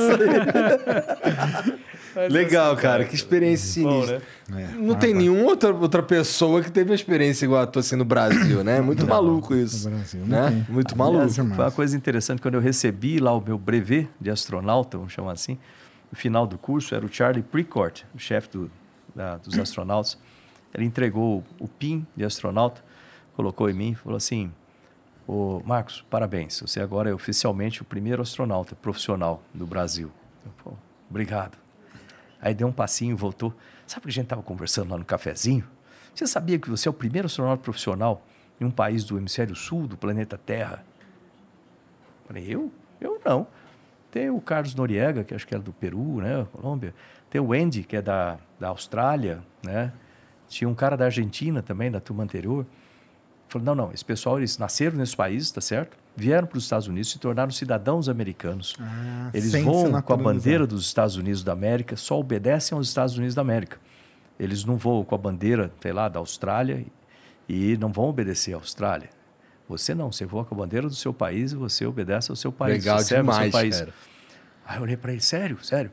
Legal, 2.29 2.75
cara. 2.75 3.05
Que 3.05 3.13
experiência 3.15 3.83
Bom, 3.83 3.91
sinistra. 4.03 4.21
né? 4.49 4.73
Não 4.77 4.95
tem 4.95 5.13
nenhuma 5.13 5.43
outra, 5.43 5.71
outra 5.73 6.01
pessoa 6.03 6.61
que 6.63 6.71
teve 6.71 6.89
uma 6.89 6.95
experiência 6.95 7.45
igual 7.45 7.61
a 7.61 7.67
tua 7.67 7.79
assim 7.81 7.95
no 7.95 8.03
Brasil, 8.05 8.63
né? 8.63 8.81
Muito 8.81 9.05
maluco 9.07 9.53
isso. 9.55 9.87
No 9.89 9.95
Brasil, 9.97 10.21
não 10.25 10.49
né? 10.49 10.65
Muito 10.67 10.93
Aliás, 10.95 11.13
maluco. 11.13 11.33
demais. 11.33 11.55
foi 11.55 11.65
uma 11.65 11.71
coisa 11.71 11.95
interessante, 11.95 12.41
quando 12.41 12.55
eu 12.55 12.61
recebi 12.61 13.19
lá 13.19 13.31
o 13.33 13.39
meu 13.41 13.57
brevet 13.57 14.09
de 14.19 14.29
astronauta, 14.31 14.97
vamos 14.97 15.13
chamar 15.13 15.33
assim, 15.33 15.57
no 16.11 16.17
final 16.17 16.45
do 16.47 16.57
curso, 16.57 16.95
era 16.95 17.05
o 17.05 17.09
Charlie 17.13 17.43
Precourt, 17.43 18.01
o 18.15 18.19
chefe 18.19 18.49
do- 18.49 18.71
da- 19.15 19.37
dos 19.37 19.57
astronautas. 19.61 20.17
Ele 20.73 20.85
entregou 20.85 21.43
o 21.59 21.67
PIN 21.67 22.05
de 22.15 22.23
astronauta, 22.23 22.83
colocou 23.35 23.69
em 23.69 23.73
mim 23.73 23.91
e 23.91 23.95
falou 23.95 24.17
assim, 24.17 24.51
Ô, 25.27 25.61
Marcos, 25.63 26.03
parabéns, 26.09 26.59
você 26.59 26.79
agora 26.79 27.09
é 27.09 27.13
oficialmente 27.13 27.83
o 27.83 27.85
primeiro 27.85 28.19
astronauta 28.21 28.75
profissional 28.75 29.43
do 29.53 29.65
Brasil. 29.67 30.11
Eu, 30.43 30.51
Pô, 30.63 30.73
obrigado. 31.07 31.55
Aí 32.41 32.53
deu 32.55 32.67
um 32.67 32.71
passinho, 32.71 33.15
voltou. 33.15 33.53
Sabe 33.85 34.03
que 34.03 34.09
a 34.09 34.13
gente 34.13 34.23
estava 34.23 34.41
conversando 34.41 34.89
lá 34.91 34.97
no 34.97 35.05
cafezinho? 35.05 35.63
Você 36.15 36.25
sabia 36.25 36.57
que 36.57 36.67
você 36.69 36.87
é 36.87 36.91
o 36.91 36.93
primeiro 36.93 37.27
astronauta 37.27 37.61
profissional 37.61 38.25
em 38.59 38.65
um 38.65 38.71
país 38.71 39.03
do 39.03 39.17
hemisfério 39.19 39.55
sul 39.55 39.85
do 39.87 39.95
planeta 39.95 40.35
Terra? 40.35 40.83
Falei, 42.25 42.45
eu? 42.47 42.71
Eu 42.99 43.21
não. 43.23 43.45
Tem 44.11 44.29
o 44.31 44.41
Carlos 44.41 44.73
Noriega, 44.73 45.23
que 45.23 45.33
acho 45.35 45.45
que 45.45 45.53
era 45.53 45.61
do 45.63 45.71
Peru, 45.73 46.21
né, 46.21 46.45
Colômbia. 46.51 46.93
Tem 47.29 47.39
o 47.39 47.53
Andy, 47.53 47.83
que 47.83 47.95
é 47.95 48.01
da, 48.01 48.37
da 48.59 48.69
Austrália, 48.69 49.39
né? 49.63 49.91
Tinha 50.47 50.67
um 50.67 50.73
cara 50.73 50.97
da 50.97 51.05
Argentina 51.05 51.61
também, 51.61 51.91
da 51.91 51.99
turma 51.99 52.23
anterior. 52.23 52.65
Falei, 53.47 53.65
não, 53.65 53.75
não, 53.75 53.91
esse 53.91 54.03
pessoal, 54.05 54.37
eles 54.37 54.57
nasceram 54.57 54.97
nesse 54.97 55.15
país, 55.15 55.49
tá 55.51 55.61
certo? 55.61 55.97
Vieram 56.15 56.47
para 56.47 56.57
os 56.57 56.63
Estados 56.63 56.87
Unidos, 56.87 57.11
se 57.11 57.19
tornaram 57.19 57.51
cidadãos 57.51 58.09
americanos. 58.09 58.75
Ah, 58.79 59.29
Eles 59.33 59.51
voam 59.63 60.01
com 60.01 60.13
a 60.13 60.17
bandeira 60.17 60.67
dos 60.67 60.85
Estados 60.85 61.15
Unidos 61.15 61.43
da 61.43 61.53
América, 61.53 61.95
só 61.95 62.19
obedecem 62.19 62.75
aos 62.77 62.87
Estados 62.87 63.15
Unidos 63.17 63.35
da 63.35 63.41
América. 63.41 63.77
Eles 64.39 64.65
não 64.65 64.77
voam 64.77 65.03
com 65.03 65.15
a 65.15 65.17
bandeira, 65.17 65.71
sei 65.81 65.93
lá, 65.93 66.07
da 66.09 66.19
Austrália 66.19 66.85
e 67.47 67.77
não 67.77 67.91
vão 67.91 68.05
obedecer 68.05 68.53
à 68.53 68.57
Austrália. 68.57 69.09
Você 69.67 69.93
não, 69.93 70.11
você 70.11 70.25
voa 70.25 70.43
com 70.45 70.55
a 70.55 70.57
bandeira 70.57 70.87
do 70.87 70.95
seu 70.95 71.13
país 71.13 71.51
e 71.51 71.55
você 71.55 71.85
obedece 71.85 72.31
ao 72.31 72.35
seu 72.35 72.51
país. 72.51 72.83
Legal 72.83 72.97
ao 72.97 73.03
seu 73.03 73.17
demais, 73.17 73.51
país. 73.51 73.79
cara. 73.79 73.93
Aí 74.65 74.77
eu 74.77 74.83
olhei 74.83 74.97
para 74.97 75.11
ele, 75.11 75.21
sério, 75.21 75.57
sério? 75.63 75.91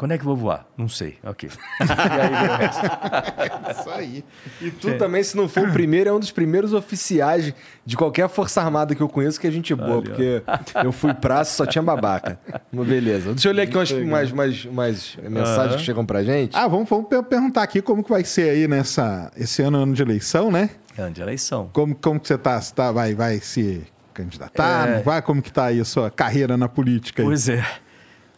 Quando 0.00 0.12
é 0.12 0.16
que 0.16 0.22
eu 0.22 0.28
vou 0.28 0.36
voar? 0.36 0.66
Não 0.78 0.88
sei. 0.88 1.18
Ok. 1.22 1.50
e 1.78 1.82
aí 1.84 2.56
resto. 2.56 3.80
Isso 3.80 3.90
aí. 3.90 4.24
E 4.62 4.70
tu 4.70 4.96
também, 4.96 5.22
se 5.22 5.36
não 5.36 5.46
for 5.46 5.68
o 5.68 5.72
primeiro, 5.74 6.08
é 6.08 6.12
um 6.14 6.18
dos 6.18 6.30
primeiros 6.30 6.72
oficiais 6.72 7.52
de 7.84 7.96
qualquer 7.98 8.26
força 8.30 8.62
armada 8.62 8.94
que 8.94 9.02
eu 9.02 9.10
conheço 9.10 9.38
que 9.38 9.46
é 9.46 9.50
gente 9.50 9.74
boa, 9.74 10.00
porque 10.00 10.42
eu 10.82 10.90
fui 10.90 11.12
praça 11.12 11.54
só 11.54 11.66
tinha 11.66 11.82
babaca. 11.82 12.40
Mas 12.72 12.86
beleza. 12.88 13.32
Deixa 13.34 13.50
eu 13.50 13.52
ler 13.52 13.62
aqui 13.64 13.76
umas, 13.76 13.90
umas, 13.90 14.30
umas, 14.32 14.64
umas 14.64 15.16
mensagens 15.28 15.76
que 15.76 15.82
chegam 15.82 16.06
pra 16.06 16.24
gente. 16.24 16.56
Ah, 16.56 16.66
vamos, 16.66 16.88
vamos 16.88 17.06
per- 17.06 17.22
perguntar 17.24 17.62
aqui 17.62 17.82
como 17.82 18.02
que 18.02 18.08
vai 18.08 18.24
ser 18.24 18.48
aí 18.48 18.66
nessa... 18.66 19.30
Esse 19.36 19.60
ano, 19.60 19.82
ano 19.82 19.92
de 19.92 20.00
eleição, 20.00 20.50
né? 20.50 20.70
Ano 20.96 21.10
de 21.12 21.20
eleição. 21.20 21.68
Como, 21.74 21.94
como 21.94 22.18
que 22.18 22.26
você 22.26 22.38
tá? 22.38 22.58
Você 22.58 22.74
tá 22.74 22.90
vai, 22.90 23.14
vai 23.14 23.38
se 23.38 23.82
candidatar? 24.14 24.88
É. 24.88 24.96
Não 24.96 25.02
vai? 25.02 25.20
Como 25.20 25.42
que 25.42 25.52
tá 25.52 25.66
aí 25.66 25.78
a 25.78 25.84
sua 25.84 26.10
carreira 26.10 26.56
na 26.56 26.70
política? 26.70 27.20
Aí? 27.20 27.26
Pois 27.28 27.50
é. 27.50 27.62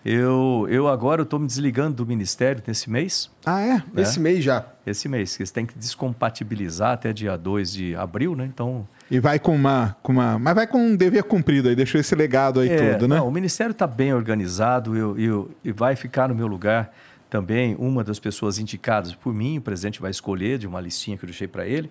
Eu, 0.04 0.66
eu 0.68 0.88
agora 0.88 1.22
estou 1.22 1.38
me 1.38 1.46
desligando 1.46 1.96
do 1.96 2.06
ministério 2.06 2.60
nesse 2.66 2.90
mês. 2.90 3.30
Ah, 3.46 3.62
é? 3.62 3.82
Esse 3.96 4.18
mês 4.18 4.42
já. 4.42 4.66
Esse 4.84 5.08
mês, 5.08 5.36
que 5.36 5.42
eles 5.42 5.52
têm 5.52 5.64
que 5.64 5.78
descompatibilizar 5.78 6.92
até 6.92 7.12
dia 7.12 7.36
2 7.36 7.72
de 7.72 7.94
abril, 7.94 8.34
né? 8.34 8.44
Então. 8.44 8.86
E 9.08 9.20
vai 9.20 9.38
com 9.38 9.54
uma, 9.54 9.96
com 10.02 10.12
uma... 10.12 10.38
Mas 10.40 10.54
vai 10.54 10.66
com 10.66 10.78
um 10.78 10.96
dever 10.96 11.22
cumprido 11.22 11.68
aí, 11.68 11.76
deixou 11.76 12.00
esse 12.00 12.14
legado 12.16 12.58
aí 12.58 12.68
é, 12.68 12.92
todo, 12.92 13.06
né? 13.06 13.16
não, 13.16 13.28
o 13.28 13.30
ministério 13.30 13.70
está 13.70 13.86
bem 13.86 14.12
organizado 14.12 14.96
eu, 14.96 15.16
eu, 15.18 15.50
e 15.62 15.70
vai 15.70 15.94
ficar 15.94 16.28
no 16.28 16.34
meu 16.34 16.48
lugar 16.48 16.92
também 17.30 17.76
uma 17.78 18.02
das 18.02 18.18
pessoas 18.18 18.58
indicadas 18.58 19.14
por 19.14 19.32
mim. 19.32 19.58
O 19.58 19.62
presidente 19.62 20.00
vai 20.00 20.10
escolher 20.10 20.58
de 20.58 20.66
uma 20.66 20.80
listinha 20.80 21.16
que 21.16 21.24
eu 21.24 21.28
deixei 21.28 21.46
para 21.46 21.64
ele. 21.64 21.90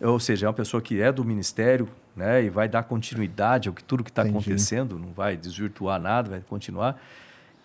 Ou 0.00 0.18
seja, 0.18 0.46
é 0.46 0.48
uma 0.48 0.54
pessoa 0.54 0.82
que 0.82 1.00
é 1.00 1.12
do 1.12 1.24
ministério 1.24 1.88
né, 2.14 2.44
e 2.44 2.50
vai 2.50 2.68
dar 2.68 2.82
continuidade 2.82 3.68
ao 3.68 3.74
que 3.74 3.84
tudo 3.84 4.02
que 4.02 4.10
está 4.10 4.22
acontecendo, 4.22 4.98
não 4.98 5.12
vai 5.12 5.36
desvirtuar 5.36 6.00
nada, 6.00 6.30
vai 6.30 6.40
continuar. 6.40 7.00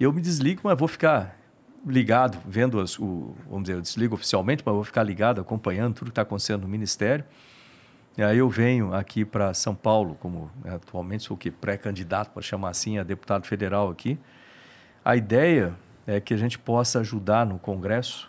Eu 0.01 0.11
me 0.11 0.19
desligo, 0.19 0.61
mas 0.63 0.75
vou 0.79 0.87
ficar 0.87 1.37
ligado, 1.85 2.39
vendo 2.47 2.79
as, 2.79 2.97
o, 2.97 3.35
vamos 3.47 3.65
dizer, 3.65 3.77
eu 3.77 3.81
desligo 3.81 4.15
oficialmente, 4.15 4.63
mas 4.65 4.73
vou 4.73 4.83
ficar 4.83 5.03
ligado, 5.03 5.39
acompanhando 5.39 5.93
tudo 5.93 6.07
que 6.07 6.11
está 6.13 6.23
acontecendo 6.23 6.63
no 6.63 6.67
Ministério. 6.67 7.23
E 8.17 8.23
aí 8.23 8.39
eu 8.39 8.49
venho 8.49 8.95
aqui 8.95 9.23
para 9.23 9.53
São 9.53 9.75
Paulo, 9.75 10.17
como 10.19 10.49
né, 10.65 10.73
atualmente 10.73 11.25
sou 11.25 11.37
que 11.37 11.51
pré-candidato, 11.51 12.31
para 12.31 12.41
chamar 12.41 12.69
assim, 12.69 12.97
a 12.97 13.03
deputado 13.03 13.45
federal 13.45 13.91
aqui. 13.91 14.17
A 15.05 15.15
ideia 15.15 15.71
é 16.07 16.19
que 16.19 16.33
a 16.33 16.37
gente 16.37 16.57
possa 16.57 17.01
ajudar 17.01 17.45
no 17.45 17.59
Congresso, 17.59 18.27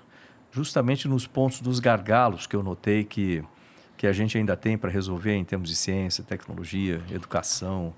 justamente 0.50 1.08
nos 1.08 1.26
pontos 1.26 1.62
dos 1.62 1.80
gargalos 1.80 2.46
que 2.46 2.54
eu 2.54 2.62
notei 2.62 3.02
que, 3.02 3.42
que 3.96 4.06
a 4.06 4.12
gente 4.12 4.36
ainda 4.36 4.58
tem 4.58 4.76
para 4.76 4.90
resolver 4.90 5.34
em 5.34 5.44
termos 5.44 5.70
de 5.70 5.74
ciência, 5.74 6.22
tecnologia, 6.22 7.00
educação, 7.10 7.94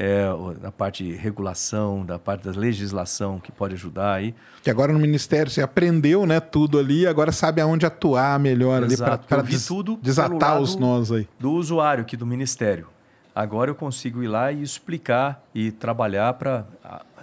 é, 0.00 0.24
na 0.62 0.72
parte 0.72 1.04
de 1.04 1.12
regulação, 1.12 2.06
da 2.06 2.18
parte 2.18 2.48
da 2.48 2.58
legislação 2.58 3.38
que 3.38 3.52
pode 3.52 3.74
ajudar 3.74 4.14
aí. 4.14 4.34
Que 4.62 4.70
agora 4.70 4.94
no 4.94 4.98
Ministério 4.98 5.52
você 5.52 5.60
aprendeu 5.60 6.24
né, 6.24 6.40
tudo 6.40 6.78
ali, 6.78 7.06
agora 7.06 7.30
sabe 7.30 7.60
aonde 7.60 7.84
atuar 7.84 8.38
melhor 8.40 8.82
Exato. 8.84 9.12
ali 9.12 9.22
para 9.28 9.42
des 9.42 9.66
tudo 9.66 9.98
desatar 10.00 10.58
os 10.58 10.74
nós 10.74 11.12
aí. 11.12 11.28
Do 11.38 11.52
usuário 11.52 12.00
aqui 12.00 12.16
do 12.16 12.24
Ministério. 12.24 12.86
Agora 13.34 13.70
eu 13.70 13.74
consigo 13.74 14.22
ir 14.22 14.28
lá 14.28 14.50
e 14.50 14.62
explicar 14.62 15.44
e 15.54 15.70
trabalhar 15.70 16.32
para 16.32 16.64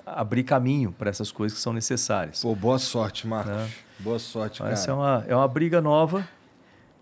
abrir 0.05 0.43
caminho 0.43 0.91
para 0.91 1.09
essas 1.09 1.31
coisas 1.31 1.57
que 1.57 1.63
são 1.63 1.73
necessárias. 1.73 2.43
Pô, 2.43 2.53
boa 2.53 2.77
sorte, 2.77 3.25
Marcos. 3.25 3.53
É. 3.53 3.67
Boa 3.97 4.19
sorte, 4.19 4.59
cara. 4.59 4.71
Essa 4.71 4.91
é 4.91 4.93
uma, 4.93 5.25
é 5.27 5.35
uma 5.35 5.47
briga 5.47 5.81
nova. 5.81 6.27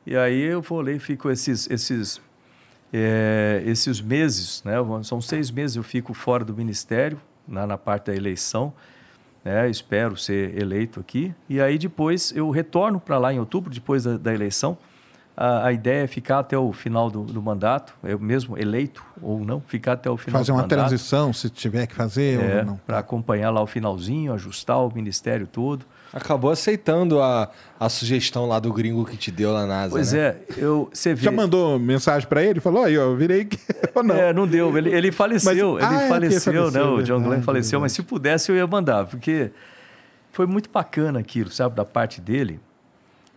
E 0.06 0.16
aí 0.16 0.42
eu 0.42 0.62
vou 0.62 0.80
ler, 0.80 1.00
fico 1.00 1.30
esses, 1.30 1.70
esses 1.70 2.22
é, 2.98 3.64
esses 3.66 4.00
meses, 4.00 4.64
né, 4.64 4.76
são 5.04 5.20
seis 5.20 5.52
meses 5.52 5.76
eu 5.76 5.84
fico 5.84 6.14
fora 6.14 6.46
do 6.46 6.54
ministério, 6.54 7.20
na, 7.48 7.68
na 7.68 7.78
parte 7.78 8.06
da 8.08 8.16
eleição, 8.16 8.74
né, 9.44 9.70
espero 9.70 10.16
ser 10.18 10.58
eleito 10.58 11.00
aqui, 11.00 11.34
e 11.50 11.60
aí 11.60 11.78
depois 11.78 12.34
eu 12.36 12.50
retorno 12.50 13.00
para 13.00 13.18
lá 13.18 13.34
em 13.34 13.40
outubro, 13.40 13.74
depois 13.74 14.04
da, 14.04 14.18
da 14.18 14.34
eleição. 14.34 14.78
A, 15.38 15.68
a, 15.68 15.74
ideia 15.74 16.06
é 16.06 16.08
ficar 16.08 16.40
até 16.40 16.58
o 16.58 16.72
final 16.72 17.12
do, 17.12 17.24
do, 17.24 17.42
mandato, 17.42 17.94
eu 18.02 18.18
mesmo 18.18 18.58
eleito 18.58 19.04
ou 19.22 19.44
não, 19.44 19.60
ficar 19.60 19.94
até 19.94 20.10
o 20.10 20.16
final 20.16 20.40
fazer 20.40 20.54
do 20.54 20.56
mandato. 20.56 20.70
Fazer 20.70 20.82
uma 20.82 20.88
transição, 20.88 21.34
se 21.34 21.50
tiver 21.50 21.86
que 21.88 21.94
fazer 21.94 22.40
é, 22.40 22.60
ou 22.60 22.66
não. 22.66 22.78
Para 22.78 23.00
acompanhar 23.00 23.50
lá 23.50 23.62
o 23.62 23.68
finalzinho, 23.68 24.34
ajustar 24.34 24.80
o 24.80 24.90
ministério 24.96 25.46
todo. 25.46 25.86
Acabou 26.16 26.50
aceitando 26.50 27.22
a, 27.22 27.52
a 27.78 27.90
sugestão 27.90 28.46
lá 28.46 28.58
do 28.58 28.72
gringo 28.72 29.04
que 29.04 29.18
te 29.18 29.30
deu 29.30 29.52
lá 29.52 29.62
na 29.62 29.68
NASA. 29.68 29.92
Pois 29.92 30.14
né? 30.14 30.20
é, 30.20 30.38
eu, 30.56 30.90
você 30.92 31.14
vê... 31.14 31.26
Já 31.26 31.32
mandou 31.32 31.78
mensagem 31.78 32.26
para 32.28 32.42
ele? 32.42 32.62
Falou, 32.62 32.86
aí, 32.86 32.94
eu 32.94 33.18
virei. 33.18 33.50
ou 33.94 34.02
não? 34.02 34.16
É, 34.16 34.32
não 34.32 34.48
deu. 34.48 34.78
Ele, 34.78 34.96
ele 34.96 35.12
faleceu. 35.12 35.74
Mas, 35.74 35.84
ele 35.84 36.06
ah, 36.06 36.08
faleceu, 36.08 36.54
é 36.54 36.56
faleceu, 36.56 36.72
não. 36.72 36.96
O 36.96 37.04
John 37.04 37.22
Glenn 37.22 37.42
faleceu, 37.42 37.82
mas 37.82 37.92
se 37.92 38.02
pudesse 38.02 38.50
eu 38.50 38.56
ia 38.56 38.66
mandar, 38.66 39.06
porque 39.06 39.52
foi 40.32 40.46
muito 40.46 40.70
bacana 40.70 41.20
aquilo, 41.20 41.52
sabe, 41.52 41.76
da 41.76 41.84
parte 41.84 42.22
dele. 42.22 42.62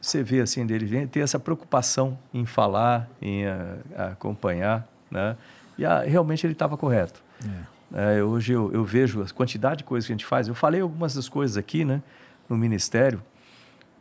Você 0.01 0.23
vê 0.23 0.41
assim 0.41 0.65
dele 0.65 1.09
ter 1.09 1.19
essa 1.19 1.41
preocupação 1.41 2.17
em 2.33 2.47
falar, 2.47 3.11
em 3.21 3.45
a, 3.45 3.75
a 3.97 4.05
acompanhar, 4.07 4.87
né? 5.11 5.37
E 5.77 5.85
a, 5.85 6.03
realmente 6.03 6.47
ele 6.47 6.53
estava 6.53 6.77
correto. 6.77 7.21
É. 7.45 8.19
É, 8.19 8.23
hoje 8.23 8.53
eu, 8.53 8.71
eu 8.73 8.85
vejo 8.85 9.23
a 9.23 9.27
quantidade 9.29 9.79
de 9.79 9.85
coisas 9.85 10.07
que 10.07 10.13
a 10.13 10.15
gente 10.17 10.27
faz. 10.27 10.47
Eu 10.47 10.55
falei 10.55 10.81
algumas 10.81 11.15
das 11.15 11.29
coisas 11.29 11.57
aqui, 11.57 11.85
né? 11.85 12.03
No 12.49 12.57
ministério, 12.57 13.23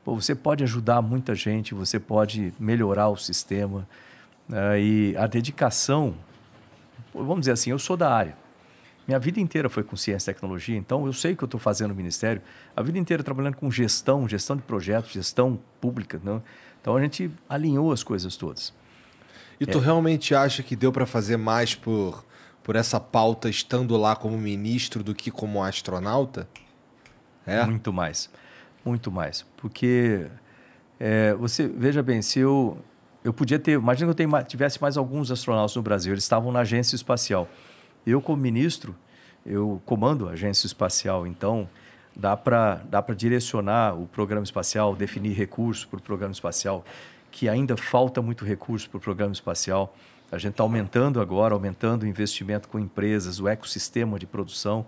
pô, 0.04 0.16
você 0.16 0.34
pode 0.34 0.64
ajudar 0.64 1.02
muita 1.02 1.36
gente, 1.36 1.74
você 1.74 2.00
pode 2.00 2.54
melhorar 2.60 3.10
o 3.10 3.18
sistema. 3.18 3.88
Né? 4.48 4.82
E 4.82 5.18
a 5.18 5.28
dedicação, 5.28 6.16
vamos 7.14 7.42
dizer 7.42 7.52
assim, 7.52 7.72
eu 7.72 7.80
sou 7.80 7.98
da 7.98 8.12
área. 8.12 8.38
Minha 9.08 9.20
vida 9.20 9.40
inteira 9.40 9.70
foi 9.70 9.84
com 9.84 9.96
ciência 9.96 10.32
e 10.32 10.34
tecnologia, 10.34 10.78
então 10.78 11.06
eu 11.06 11.14
sei 11.14 11.32
o 11.32 11.38
que 11.38 11.44
eu 11.44 11.48
estou 11.48 11.60
fazendo 11.60 11.90
no 11.90 11.96
ministério. 11.96 12.42
A 12.76 12.82
vida 12.82 13.00
inteira 13.00 13.24
trabalhando 13.24 13.56
com 13.56 13.72
gestão, 13.72 14.28
gestão 14.28 14.56
de 14.56 14.64
projetos, 14.64 15.12
gestão 15.12 15.58
pública. 15.80 16.20
Né? 16.22 16.42
Então 16.82 16.96
a 16.96 17.02
gente 17.02 17.32
alinhou 17.48 17.92
as 17.92 18.04
coisas 18.04 18.36
todas. 18.36 18.74
E 19.60 19.66
tu 19.66 19.78
é. 19.78 19.82
realmente 19.82 20.36
acha 20.36 20.62
que 20.62 20.76
deu 20.76 20.92
para 20.92 21.06
fazer 21.06 21.38
mais 21.38 21.74
por, 21.74 22.24
por 22.62 22.76
essa 22.76 23.00
pauta 23.00 23.50
estando 23.50 23.96
lá 23.96 24.16
como 24.16 24.38
ministro 24.38 25.04
do 25.04 25.16
que 25.16 25.32
como 25.32 25.64
astronauta? 25.64 26.48
É? 27.48 27.66
Muito 27.66 27.94
mais. 27.94 28.30
Muito 28.86 29.12
mais. 29.12 29.46
Porque 29.56 30.28
é, 31.00 31.34
você, 31.34 31.68
veja 31.68 32.04
bem, 32.04 32.22
se 32.22 32.40
eu, 32.40 32.78
eu 33.24 33.34
podia 33.34 33.58
ter. 33.58 33.72
Imagina 33.72 34.14
que 34.14 34.22
eu 34.22 34.44
tivesse 34.44 34.82
mais 34.82 34.98
alguns 34.98 35.32
astronautas 35.32 35.76
no 35.76 35.82
Brasil, 35.82 36.14
eles 36.14 36.24
estavam 36.24 36.52
na 36.52 36.60
agência 36.60 36.96
espacial. 36.96 37.48
Eu, 38.06 38.22
como 38.22 38.42
ministro, 38.42 38.96
eu 39.46 39.82
comando 39.86 40.28
a 40.28 40.34
agência 40.34 40.68
espacial, 40.68 41.26
então 41.26 41.70
dá 42.16 42.36
para 42.36 42.82
dá 42.90 43.02
direcionar 43.02 43.94
o 43.94 44.08
programa 44.08 44.44
espacial, 44.44 44.96
definir 44.96 45.34
recursos 45.34 45.86
para 45.86 46.00
o 46.00 46.02
programa 46.02 46.34
espacial, 46.34 46.84
que 47.32 47.48
ainda 47.48 47.78
falta 47.78 48.22
muito 48.22 48.44
recurso 48.44 48.90
para 48.90 48.98
o 48.98 49.02
programa 49.02 49.32
espacial. 49.32 49.96
A 50.32 50.38
gente 50.38 50.52
está 50.52 50.64
aumentando 50.64 51.22
agora, 51.22 51.54
aumentando 51.54 52.04
o 52.04 52.08
investimento 52.08 52.68
com 52.68 52.78
empresas, 52.78 53.40
o 53.40 53.48
ecossistema 53.48 54.20
de 54.20 54.26
produção. 54.26 54.86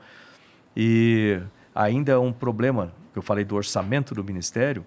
E 0.76 1.40
ainda 1.74 2.12
é 2.12 2.18
um 2.18 2.32
problema, 2.32 2.94
que 3.14 3.20
eu 3.20 3.24
falei 3.24 3.44
do 3.44 3.56
orçamento 3.56 4.14
do 4.14 4.24
Ministério, 4.24 4.86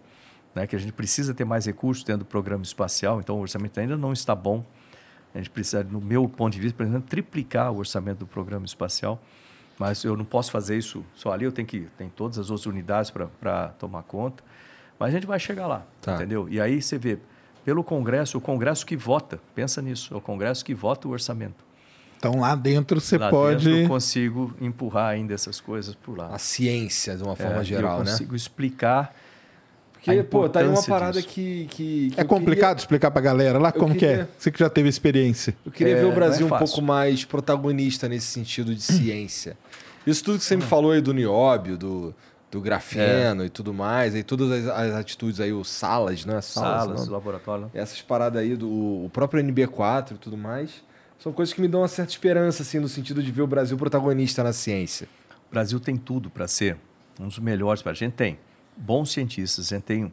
né, 0.54 0.66
que 0.66 0.76
a 0.76 0.78
gente 0.78 0.92
precisa 0.92 1.32
ter 1.32 1.44
mais 1.44 1.66
recursos 1.66 2.04
dentro 2.04 2.20
do 2.20 2.26
programa 2.26 2.62
espacial, 2.62 3.20
então 3.20 3.38
o 3.38 3.40
orçamento 3.40 3.78
ainda 3.80 3.96
não 3.96 4.12
está 4.12 4.34
bom. 4.34 4.64
A 5.34 5.38
gente 5.38 5.50
precisa, 5.50 5.82
no 5.82 6.00
meu 6.00 6.28
ponto 6.28 6.52
de 6.52 6.60
vista, 6.60 6.76
por 6.76 6.84
exemplo, 6.84 7.08
triplicar 7.08 7.72
o 7.72 7.78
orçamento 7.78 8.18
do 8.18 8.26
programa 8.26 8.66
espacial. 8.66 9.18
Mas 9.78 10.04
eu 10.04 10.16
não 10.16 10.24
posso 10.24 10.50
fazer 10.50 10.76
isso 10.76 11.04
só 11.14 11.32
ali, 11.32 11.44
eu 11.44 11.52
tenho 11.52 11.66
que 11.66 11.88
tem 11.96 12.08
todas 12.08 12.38
as 12.38 12.50
outras 12.50 12.66
unidades 12.66 13.10
para 13.10 13.68
tomar 13.78 14.02
conta. 14.02 14.44
Mas 14.98 15.08
a 15.08 15.12
gente 15.12 15.26
vai 15.26 15.40
chegar 15.40 15.66
lá, 15.66 15.84
tá. 16.00 16.14
entendeu? 16.14 16.46
E 16.48 16.60
aí 16.60 16.80
você 16.80 16.98
vê, 16.98 17.18
pelo 17.64 17.82
Congresso, 17.82 18.36
o 18.36 18.40
Congresso 18.40 18.84
que 18.84 18.96
vota, 18.96 19.40
pensa 19.54 19.80
nisso, 19.80 20.12
é 20.12 20.16
o 20.16 20.20
Congresso 20.20 20.64
que 20.64 20.74
vota 20.74 21.08
o 21.08 21.10
orçamento. 21.10 21.64
Então 22.22 22.38
lá 22.38 22.54
dentro 22.54 23.00
você 23.00 23.18
lá 23.18 23.30
pode. 23.30 23.64
Dentro 23.64 23.80
eu 23.80 23.88
consigo 23.88 24.54
empurrar 24.60 25.08
ainda 25.08 25.34
essas 25.34 25.60
coisas 25.60 25.92
por 25.96 26.16
lá. 26.16 26.28
A 26.28 26.38
ciência, 26.38 27.16
de 27.16 27.22
uma 27.24 27.34
forma 27.34 27.62
é, 27.62 27.64
geral, 27.64 27.98
eu 27.98 28.04
né? 28.04 28.10
Eu 28.10 28.12
consigo 28.12 28.36
explicar. 28.36 29.12
Porque, 29.92 30.22
pô, 30.22 30.48
tá 30.48 30.60
aí 30.60 30.68
uma 30.68 30.82
parada 30.84 31.20
que, 31.20 31.66
que, 31.68 32.10
que, 32.10 32.20
É 32.20 32.22
complicado 32.22 32.76
queria... 32.76 32.82
explicar 32.82 33.10
pra 33.10 33.20
galera 33.20 33.58
lá 33.58 33.70
eu 33.74 33.80
como 33.80 33.94
queria... 33.94 34.16
que 34.16 34.22
é. 34.22 34.28
Você 34.38 34.52
que 34.52 34.60
já 34.60 34.70
teve 34.70 34.88
experiência. 34.88 35.56
Eu 35.66 35.72
queria 35.72 35.96
é, 35.96 36.00
ver 36.00 36.06
o 36.06 36.12
Brasil 36.12 36.48
é 36.48 36.54
um 36.54 36.58
pouco 36.58 36.80
mais 36.80 37.24
protagonista 37.24 38.08
nesse 38.08 38.26
sentido 38.26 38.72
de 38.72 38.82
ciência. 38.82 39.56
Isso 40.06 40.22
tudo 40.22 40.38
que 40.38 40.44
você 40.44 40.54
me 40.54 40.62
falou 40.62 40.92
aí 40.92 41.00
do 41.00 41.12
nióbio, 41.12 41.76
do, 41.76 42.14
do 42.52 42.60
grafeno 42.60 43.42
é. 43.42 43.46
e 43.46 43.50
tudo 43.50 43.74
mais, 43.74 44.14
aí 44.14 44.22
todas 44.22 44.48
as, 44.48 44.68
as, 44.68 44.94
atitudes 44.94 45.40
aí, 45.40 45.52
o 45.52 45.64
salas, 45.64 46.24
né? 46.24 46.40
Salas, 46.40 46.84
salas 46.84 47.08
laboratório. 47.08 47.68
Essas 47.74 48.00
paradas 48.00 48.40
aí 48.40 48.54
do 48.54 48.68
o 48.70 49.10
próprio 49.12 49.42
NB4 49.42 50.12
e 50.12 50.18
tudo 50.18 50.36
mais 50.36 50.82
são 51.22 51.32
coisas 51.32 51.54
que 51.54 51.60
me 51.60 51.68
dão 51.68 51.82
uma 51.82 51.88
certa 51.88 52.10
esperança, 52.10 52.62
assim, 52.62 52.80
no 52.80 52.88
sentido 52.88 53.22
de 53.22 53.30
ver 53.30 53.42
o 53.42 53.46
Brasil 53.46 53.76
protagonista 53.76 54.42
na 54.42 54.52
ciência. 54.52 55.06
O 55.48 55.52
Brasil 55.52 55.78
tem 55.78 55.96
tudo 55.96 56.28
para 56.28 56.48
ser 56.48 56.76
um 57.20 57.28
dos 57.28 57.38
melhores. 57.38 57.86
A 57.86 57.92
gente 57.92 58.14
tem 58.14 58.40
bons 58.76 59.12
cientistas, 59.12 59.72
a 59.72 59.76
gente 59.76 59.84
tem 59.84 60.12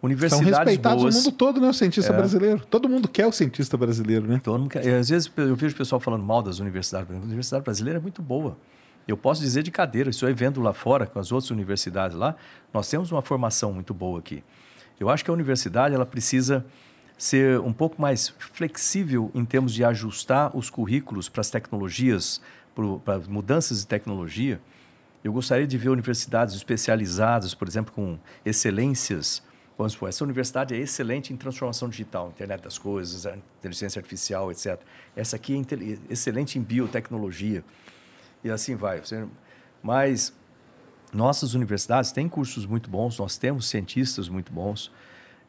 universidades 0.00 0.46
São 0.46 0.56
respeitados 0.56 1.02
boas. 1.02 1.14
no 1.16 1.20
mundo 1.22 1.32
todo, 1.32 1.60
né, 1.60 1.68
o 1.68 1.74
cientista 1.74 2.12
é. 2.12 2.16
brasileiro. 2.16 2.60
Todo 2.70 2.88
mundo 2.88 3.08
quer 3.08 3.26
o 3.26 3.32
cientista 3.32 3.76
brasileiro, 3.76 4.28
né? 4.28 4.40
Todo 4.42 4.60
mundo 4.60 4.70
quer. 4.70 4.86
Às 4.94 5.08
vezes 5.08 5.32
eu 5.36 5.56
vejo 5.56 5.74
o 5.74 5.78
pessoal 5.78 5.98
falando 5.98 6.22
mal 6.22 6.40
das 6.40 6.60
universidades. 6.60 7.10
A 7.10 7.18
universidade 7.18 7.64
brasileira 7.64 7.98
é 7.98 8.02
muito 8.02 8.22
boa. 8.22 8.56
Eu 9.08 9.16
posso 9.16 9.40
dizer 9.40 9.64
de 9.64 9.72
cadeira, 9.72 10.10
estou 10.10 10.32
vendo 10.32 10.60
lá 10.60 10.72
fora 10.72 11.06
com 11.06 11.18
as 11.18 11.32
outras 11.32 11.50
universidades 11.50 12.16
lá, 12.16 12.36
nós 12.72 12.88
temos 12.88 13.10
uma 13.10 13.20
formação 13.20 13.72
muito 13.72 13.92
boa 13.92 14.20
aqui. 14.20 14.44
Eu 15.00 15.08
acho 15.08 15.24
que 15.24 15.30
a 15.30 15.34
universidade 15.34 15.92
ela 15.92 16.06
precisa 16.06 16.64
ser 17.20 17.60
um 17.60 17.72
pouco 17.72 18.00
mais 18.00 18.30
flexível 18.38 19.30
em 19.34 19.44
termos 19.44 19.74
de 19.74 19.84
ajustar 19.84 20.56
os 20.56 20.70
currículos 20.70 21.28
para 21.28 21.42
as 21.42 21.50
tecnologias, 21.50 22.40
para 23.04 23.16
as 23.16 23.26
mudanças 23.26 23.80
de 23.80 23.86
tecnologia. 23.86 24.58
Eu 25.22 25.30
gostaria 25.30 25.66
de 25.66 25.76
ver 25.76 25.90
universidades 25.90 26.54
especializadas, 26.54 27.52
por 27.52 27.68
exemplo, 27.68 27.92
com 27.92 28.18
excelências. 28.42 29.42
Vamos 29.76 29.92
supor, 29.92 30.08
essa 30.08 30.24
universidade 30.24 30.74
é 30.74 30.78
excelente 30.78 31.30
em 31.30 31.36
transformação 31.36 31.90
digital, 31.90 32.30
internet 32.30 32.62
das 32.62 32.78
coisas, 32.78 33.26
inteligência 33.58 34.00
artificial, 34.00 34.50
etc. 34.50 34.80
Essa 35.14 35.36
aqui 35.36 35.54
é 35.54 36.12
excelente 36.12 36.58
em 36.58 36.62
biotecnologia. 36.62 37.62
E 38.42 38.50
assim 38.50 38.74
vai. 38.74 39.02
Mas 39.82 40.32
nossas 41.12 41.52
universidades 41.52 42.12
têm 42.12 42.30
cursos 42.30 42.64
muito 42.64 42.88
bons, 42.88 43.18
nós 43.18 43.36
temos 43.36 43.68
cientistas 43.68 44.26
muito 44.26 44.50
bons, 44.50 44.90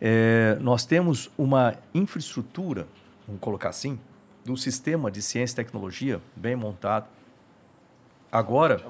é, 0.01 0.57
nós 0.59 0.83
temos 0.83 1.29
uma 1.37 1.75
infraestrutura, 1.93 2.87
vamos 3.27 3.39
colocar 3.39 3.69
assim, 3.69 3.99
do 4.43 4.57
sistema 4.57 5.11
de 5.11 5.21
ciência 5.21 5.53
e 5.53 5.55
tecnologia 5.57 6.19
bem 6.35 6.55
montado. 6.55 7.05
Agora, 8.31 8.81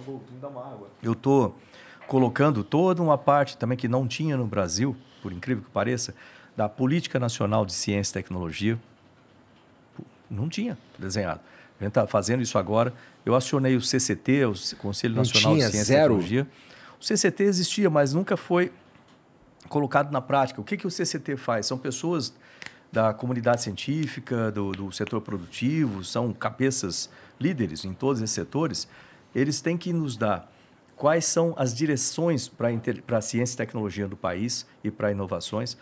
eu 1.03 1.11
estou 1.11 1.57
colocando 2.07 2.63
toda 2.63 3.01
uma 3.01 3.17
parte 3.17 3.57
também 3.57 3.77
que 3.77 3.89
não 3.89 4.07
tinha 4.07 4.37
no 4.37 4.47
Brasil, 4.47 4.95
por 5.21 5.33
incrível 5.33 5.63
que 5.63 5.69
pareça, 5.69 6.15
da 6.55 6.69
Política 6.69 7.19
Nacional 7.19 7.65
de 7.65 7.73
Ciência 7.73 8.11
e 8.11 8.23
Tecnologia. 8.23 8.79
Não 10.29 10.47
tinha 10.47 10.77
desenhado. 10.97 11.41
A 11.79 11.83
gente 11.83 11.89
está 11.89 12.07
fazendo 12.07 12.41
isso 12.41 12.57
agora. 12.57 12.93
Eu 13.25 13.35
acionei 13.35 13.75
o 13.75 13.81
CCT, 13.81 14.45
o 14.45 14.53
Conselho 14.77 15.15
Nacional 15.15 15.55
de 15.55 15.61
Ciência 15.61 15.83
zero. 15.83 16.13
e 16.13 16.17
Tecnologia. 16.17 16.47
O 16.99 17.03
CCT 17.03 17.43
existia, 17.43 17.89
mas 17.89 18.13
nunca 18.13 18.37
foi 18.37 18.71
colocado 19.71 20.11
na 20.11 20.21
prática. 20.21 20.59
O 20.59 20.63
que, 20.63 20.75
que 20.75 20.85
o 20.85 20.91
CCT 20.91 21.37
faz? 21.37 21.65
São 21.65 21.77
pessoas 21.77 22.33
da 22.91 23.13
comunidade 23.13 23.63
científica, 23.63 24.51
do, 24.51 24.73
do 24.73 24.91
setor 24.91 25.21
produtivo, 25.21 26.03
são 26.03 26.33
cabeças 26.33 27.09
líderes 27.39 27.85
em 27.85 27.93
todos 27.93 28.21
esses 28.21 28.35
setores. 28.35 28.87
Eles 29.33 29.61
têm 29.61 29.77
que 29.77 29.93
nos 29.93 30.17
dar 30.17 30.51
quais 30.97 31.23
são 31.23 31.55
as 31.57 31.73
direções 31.73 32.49
para 32.49 33.17
a 33.17 33.21
ciência 33.21 33.53
e 33.53 33.57
tecnologia 33.57 34.07
do 34.09 34.17
país 34.17 34.67
e 34.83 34.91
para 34.91 35.09
inovações. 35.09 35.77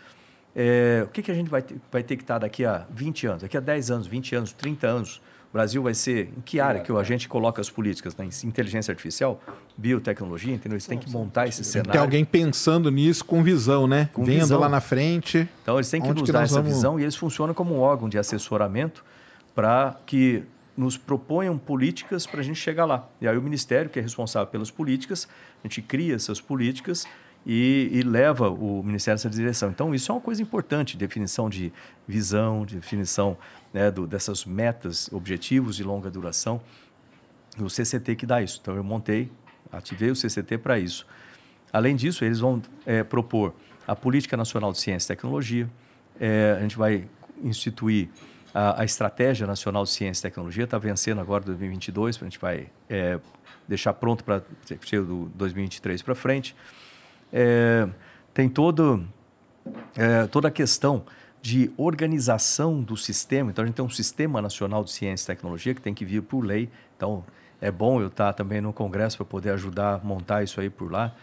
É, 0.55 1.01
o 1.03 1.09
que, 1.09 1.23
que 1.23 1.31
a 1.31 1.33
gente 1.33 1.49
vai 1.49 1.63
ter, 1.63 1.75
vai 1.91 2.03
ter 2.03 2.15
que 2.15 2.23
estar 2.23 2.37
daqui 2.37 2.63
a 2.63 2.85
20 2.91 3.27
anos, 3.27 3.41
daqui 3.41 3.57
a 3.57 3.59
10 3.59 3.91
anos, 3.91 4.07
20 4.07 4.35
anos, 4.35 4.53
30 4.53 4.87
anos? 4.87 5.21
O 5.49 5.53
Brasil 5.53 5.81
vai 5.81 5.95
ser. 5.95 6.29
Em 6.37 6.41
que 6.41 6.59
área 6.59 6.79
que 6.81 6.91
a 6.91 7.03
gente 7.03 7.27
coloca 7.27 7.59
as 7.59 7.69
políticas? 7.69 8.15
Na 8.15 8.23
inteligência 8.25 8.91
artificial, 8.91 9.41
biotecnologia, 9.75 10.53
entendeu? 10.53 10.75
Eles 10.75 10.85
têm 10.85 10.97
que 10.99 11.09
montar 11.09 11.47
esse 11.47 11.63
cenário. 11.63 11.91
Tem 11.91 12.01
alguém 12.01 12.23
pensando 12.23 12.91
nisso 12.91 13.25
com 13.25 13.41
visão, 13.41 13.87
né? 13.87 14.09
Com 14.13 14.23
Vendo 14.23 14.41
visão. 14.41 14.59
lá 14.59 14.69
na 14.69 14.79
frente. 14.79 15.49
Então, 15.63 15.75
eles 15.77 15.89
têm 15.89 16.01
que 16.01 16.07
nos 16.09 16.21
que 16.23 16.31
dar 16.31 16.43
essa 16.43 16.55
vamos- 16.61 16.71
visão 16.73 16.99
e 16.99 17.03
eles 17.03 17.15
funcionam 17.15 17.53
como 17.55 17.73
um 17.75 17.79
órgão 17.79 18.07
de 18.07 18.17
assessoramento 18.19 19.03
para 19.55 19.97
que 20.05 20.43
nos 20.77 20.95
proponham 20.97 21.57
políticas 21.57 22.25
para 22.27 22.39
a 22.41 22.43
gente 22.43 22.59
chegar 22.59 22.85
lá. 22.85 23.09
E 23.19 23.27
aí 23.27 23.37
o 23.37 23.41
Ministério, 23.41 23.89
que 23.89 23.97
é 23.99 24.01
responsável 24.01 24.47
pelas 24.47 24.69
políticas, 24.71 25.27
a 25.63 25.67
gente 25.67 25.81
cria 25.81 26.15
essas 26.15 26.39
políticas 26.39 27.05
e, 27.45 27.89
e 27.91 28.01
leva 28.03 28.49
o 28.49 28.81
Ministério 28.83 29.15
nessa 29.15 29.29
direção. 29.29 29.69
Então, 29.71 29.93
isso 29.95 30.11
é 30.11 30.15
uma 30.15 30.21
coisa 30.21 30.41
importante, 30.41 30.95
definição 30.95 31.49
de 31.49 31.73
visão, 32.07 32.65
definição 32.65 33.35
né, 33.73 33.91
do, 33.91 34.07
dessas 34.07 34.45
metas, 34.45 35.09
objetivos 35.11 35.75
de 35.75 35.83
longa 35.83 36.09
duração. 36.09 36.61
E 37.57 37.63
o 37.63 37.69
CCT 37.69 38.15
que 38.15 38.25
dá 38.25 38.41
isso. 38.41 38.59
Então, 38.61 38.75
eu 38.75 38.83
montei, 38.83 39.31
ativei 39.71 40.11
o 40.11 40.15
CCT 40.15 40.57
para 40.57 40.79
isso. 40.79 41.05
Além 41.71 41.95
disso, 41.95 42.23
eles 42.23 42.39
vão 42.39 42.61
eh, 42.85 43.03
propor 43.03 43.53
a 43.87 43.95
Política 43.95 44.37
Nacional 44.37 44.71
de 44.71 44.79
Ciência 44.79 45.07
e 45.07 45.15
Tecnologia. 45.15 45.69
Eh, 46.19 46.55
a 46.57 46.61
gente 46.61 46.77
vai 46.77 47.07
instituir 47.43 48.09
a, 48.53 48.81
a 48.81 48.85
Estratégia 48.85 49.45
Nacional 49.45 49.83
de 49.83 49.91
Ciência 49.91 50.21
e 50.21 50.29
Tecnologia. 50.29 50.63
Está 50.63 50.77
vencendo 50.77 51.21
agora 51.21 51.43
2022, 51.43 52.17
a 52.21 52.23
gente 52.23 52.39
vai 52.39 52.67
eh, 52.89 53.19
deixar 53.67 53.93
pronto 53.93 54.23
para 54.23 54.41
ser 54.65 55.01
do 55.01 55.31
2023 55.35 56.01
para 56.01 56.15
frente. 56.15 56.55
Eh, 57.31 57.87
tem 58.33 58.49
todo, 58.49 59.05
eh, 59.95 60.27
toda 60.27 60.47
a 60.47 60.51
questão 60.51 61.03
de 61.41 61.71
organização 61.77 62.81
do 62.81 62.97
sistema. 62.97 63.49
Então, 63.51 63.63
a 63.63 63.65
gente 63.67 63.75
tem 63.75 63.85
um 63.85 63.89
Sistema 63.89 64.41
Nacional 64.41 64.83
de 64.83 64.91
Ciência 64.91 65.25
e 65.31 65.35
Tecnologia 65.35 65.73
que 65.73 65.81
tem 65.81 65.93
que 65.93 66.03
vir 66.05 66.21
por 66.21 66.41
lei. 66.43 66.69
Então, 66.97 67.23
é 67.61 67.71
bom 67.71 68.01
eu 68.01 68.07
estar 68.07 68.33
também 68.33 68.61
no 68.61 68.73
Congresso 68.73 69.17
para 69.17 69.25
poder 69.25 69.51
ajudar 69.51 69.95
a 69.95 69.97
montar 69.99 70.43
isso 70.43 70.59
aí 70.59 70.69
por 70.69 70.91
lá. 70.91 71.13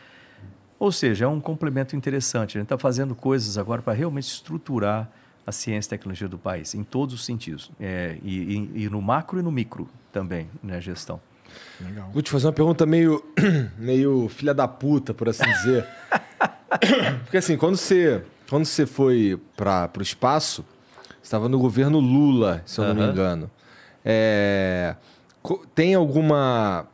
Ou 0.78 0.92
seja, 0.92 1.24
é 1.24 1.28
um 1.28 1.40
complemento 1.40 1.96
interessante. 1.96 2.56
A 2.58 2.60
gente 2.60 2.66
está 2.66 2.78
fazendo 2.78 3.14
coisas 3.14 3.56
agora 3.56 3.80
para 3.82 3.92
realmente 3.94 4.24
estruturar 4.28 5.10
a 5.46 5.52
ciência 5.52 5.88
e 5.88 5.90
tecnologia 5.90 6.28
do 6.28 6.36
país, 6.38 6.74
em 6.74 6.82
todos 6.82 7.14
os 7.14 7.24
sentidos. 7.24 7.70
É, 7.80 8.18
e, 8.22 8.70
e- 8.74 8.84
e 8.84 8.88
no 8.90 9.00
macro 9.00 9.38
e 9.38 9.42
no 9.42 9.50
micro 9.52 9.88
também, 10.12 10.48
na 10.62 10.80
gestão. 10.80 11.20
Vou 12.12 12.20
te 12.20 12.30
fazer 12.30 12.46
uma 12.46 12.52
pergunta 12.52 12.84
meio, 12.84 13.24
meio 13.78 14.28
filha 14.28 14.52
da 14.52 14.66
puta, 14.68 15.14
por 15.14 15.28
assim 15.28 15.44
dizer. 15.44 15.86
Porque 17.24 17.36
assim, 17.36 17.56
quando 17.56 17.76
você, 17.76 18.22
quando 18.48 18.64
você 18.64 18.86
foi 18.86 19.38
para 19.56 19.90
o 19.98 20.02
espaço, 20.02 20.64
você 21.08 21.14
estava 21.22 21.48
no 21.48 21.58
governo 21.58 21.98
Lula, 21.98 22.62
se 22.64 22.80
eu 22.80 22.84
não 22.86 22.94
me 22.94 23.12
engano. 23.12 23.50
É, 24.04 24.94
tem 25.74 25.94
alguma, 25.94 26.86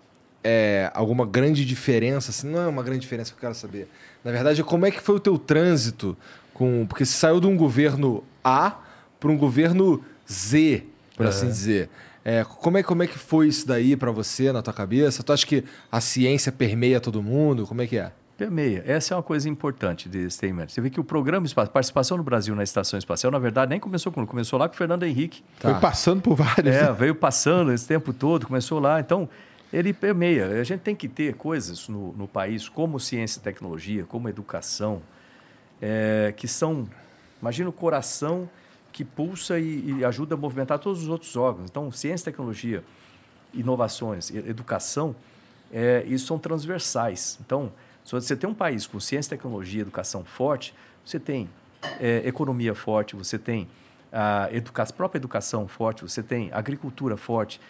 é, 0.43 0.91
alguma 0.95 1.27
grande 1.27 1.65
diferença? 1.65 2.31
Assim, 2.31 2.49
não 2.49 2.61
é 2.61 2.67
uma 2.67 2.83
grande 2.83 3.01
diferença 3.01 3.31
que 3.31 3.37
eu 3.37 3.41
quero 3.41 3.55
saber. 3.55 3.89
Na 4.25 4.31
verdade, 4.31 4.63
como 4.65 4.87
é 4.87 4.91
que 4.91 5.01
foi 5.01 5.17
o 5.17 5.21
teu 5.21 5.39
trânsito 5.39 6.17
com... 6.55 6.87
Porque 6.87 7.05
você 7.05 7.13
saiu 7.13 7.41
de 7.41 7.47
um 7.47 7.57
governo 7.57 8.25
A 8.43 8.79
para 9.21 9.31
um 9.31 9.37
governo 9.37 10.03
Z, 10.31 10.85
por 11.17 11.27
assim 11.27 11.47
dizer. 11.47 11.91
É, 12.25 12.45
como, 12.45 12.79
é, 12.79 12.83
como 12.83 13.03
é 13.03 13.07
que 13.07 13.19
foi 13.19 13.49
isso 13.49 13.67
daí 13.67 13.97
para 13.97 14.11
você, 14.11 14.53
na 14.53 14.63
tua 14.63 14.73
cabeça? 14.73 15.23
Tu 15.23 15.33
acha 15.33 15.47
que 15.47 15.65
a 15.91 16.01
ciência 16.01 16.53
permeia 16.53 17.01
todo 17.01 17.23
mundo? 17.23 17.67
Como 17.67 17.83
é 17.83 17.87
que 17.87 17.99
é? 17.99 18.13
Permeia. 18.43 18.83
Essa 18.85 19.15
é 19.15 19.17
uma 19.17 19.23
coisa 19.23 19.49
importante 19.49 20.09
de 20.09 20.29
Steinmetz. 20.29 20.75
Você 20.75 20.81
vê 20.81 20.91
que 20.91 20.99
o 20.99 21.05
programa 21.05 21.47
Espaço, 21.47 21.71
participação 21.71 22.17
no 22.17 22.25
Brasil 22.25 22.57
na 22.57 22.65
Estação 22.65 22.99
Espacial, 22.99 23.31
na 23.31 23.39
verdade, 23.39 23.71
nem 23.71 23.79
começou 23.79 24.11
com 24.11 24.27
começou 24.27 24.59
lá 24.59 24.69
com 24.69 24.75
o 24.75 24.77
Fernando 24.77 25.05
Henrique. 25.05 25.45
Foi 25.61 25.75
passando 25.75 26.21
por 26.21 26.35
vários. 26.35 26.75
É, 26.75 26.87
né? 26.87 26.93
veio 26.93 27.15
passando 27.15 27.71
esse 27.71 27.87
tempo 27.87 28.13
todo, 28.13 28.49
começou 28.49 28.81
lá. 28.81 28.99
Então, 28.99 29.29
ele 29.73 29.93
permeia. 29.93 30.61
A 30.61 30.65
gente 30.65 30.81
tem 30.81 30.93
que 30.93 31.07
ter 31.07 31.35
coisas 31.35 31.89
no, 31.89 32.13
no 32.15 32.27
país, 32.27 32.69
como 32.69 32.99
ciência 32.99 33.39
e 33.39 33.43
tecnologia, 33.43 34.05
como 34.07 34.29
educação, 34.29 35.01
é, 35.81 36.35
que 36.37 36.49
são. 36.49 36.89
Imagina 37.41 37.69
o 37.69 37.73
coração 37.73 38.51
que 38.91 39.05
pulsa 39.05 39.61
e, 39.61 39.99
e 39.99 40.05
ajuda 40.05 40.35
a 40.35 40.37
movimentar 40.37 40.81
todos 40.81 41.01
os 41.05 41.09
outros 41.09 41.37
órgãos. 41.37 41.71
Então, 41.71 41.93
ciência 41.93 42.25
e 42.25 42.33
tecnologia, 42.33 42.83
inovações, 43.55 44.35
educação, 44.35 45.15
é, 45.73 46.03
isso 46.09 46.27
são 46.27 46.41
transversais. 46.41 47.39
Então, 47.41 47.71
se 48.05 48.13
você 48.13 48.37
tem 48.37 48.49
um 48.49 48.55
país 48.55 48.87
com 48.87 48.99
ciência, 48.99 49.37
tecnologia 49.37 49.81
educação 49.81 50.25
forte, 50.25 50.75
você 51.05 51.19
tem 51.19 51.49
é, 52.01 52.23
economia 52.25 52.75
forte, 52.75 53.17
você 53.17 53.39
tem 53.39 53.69
a 54.13 54.49
educa 54.53 54.85
própria 54.87 55.19
educação 55.19 55.67
forte, 55.67 56.03
você 56.03 56.23
tem 56.23 56.51
agricultura 56.53 57.17
forte, 57.17 57.61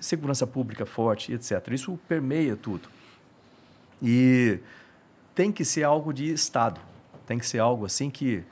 segurança 0.00 0.46
pública 0.46 0.84
forte, 0.84 1.32
etc. 1.32 1.68
Isso 1.70 1.98
permeia 2.08 2.56
tudo. 2.56 2.88
E 4.02 4.58
tem 5.34 5.52
que 5.52 5.64
ser 5.64 5.84
algo 5.84 6.12
de 6.12 6.32
Estado. 6.32 6.80
Tem 7.26 7.38
que 7.38 7.46
ser 7.46 7.58
algo 7.58 7.86
assim 7.86 8.10
que. 8.10 8.42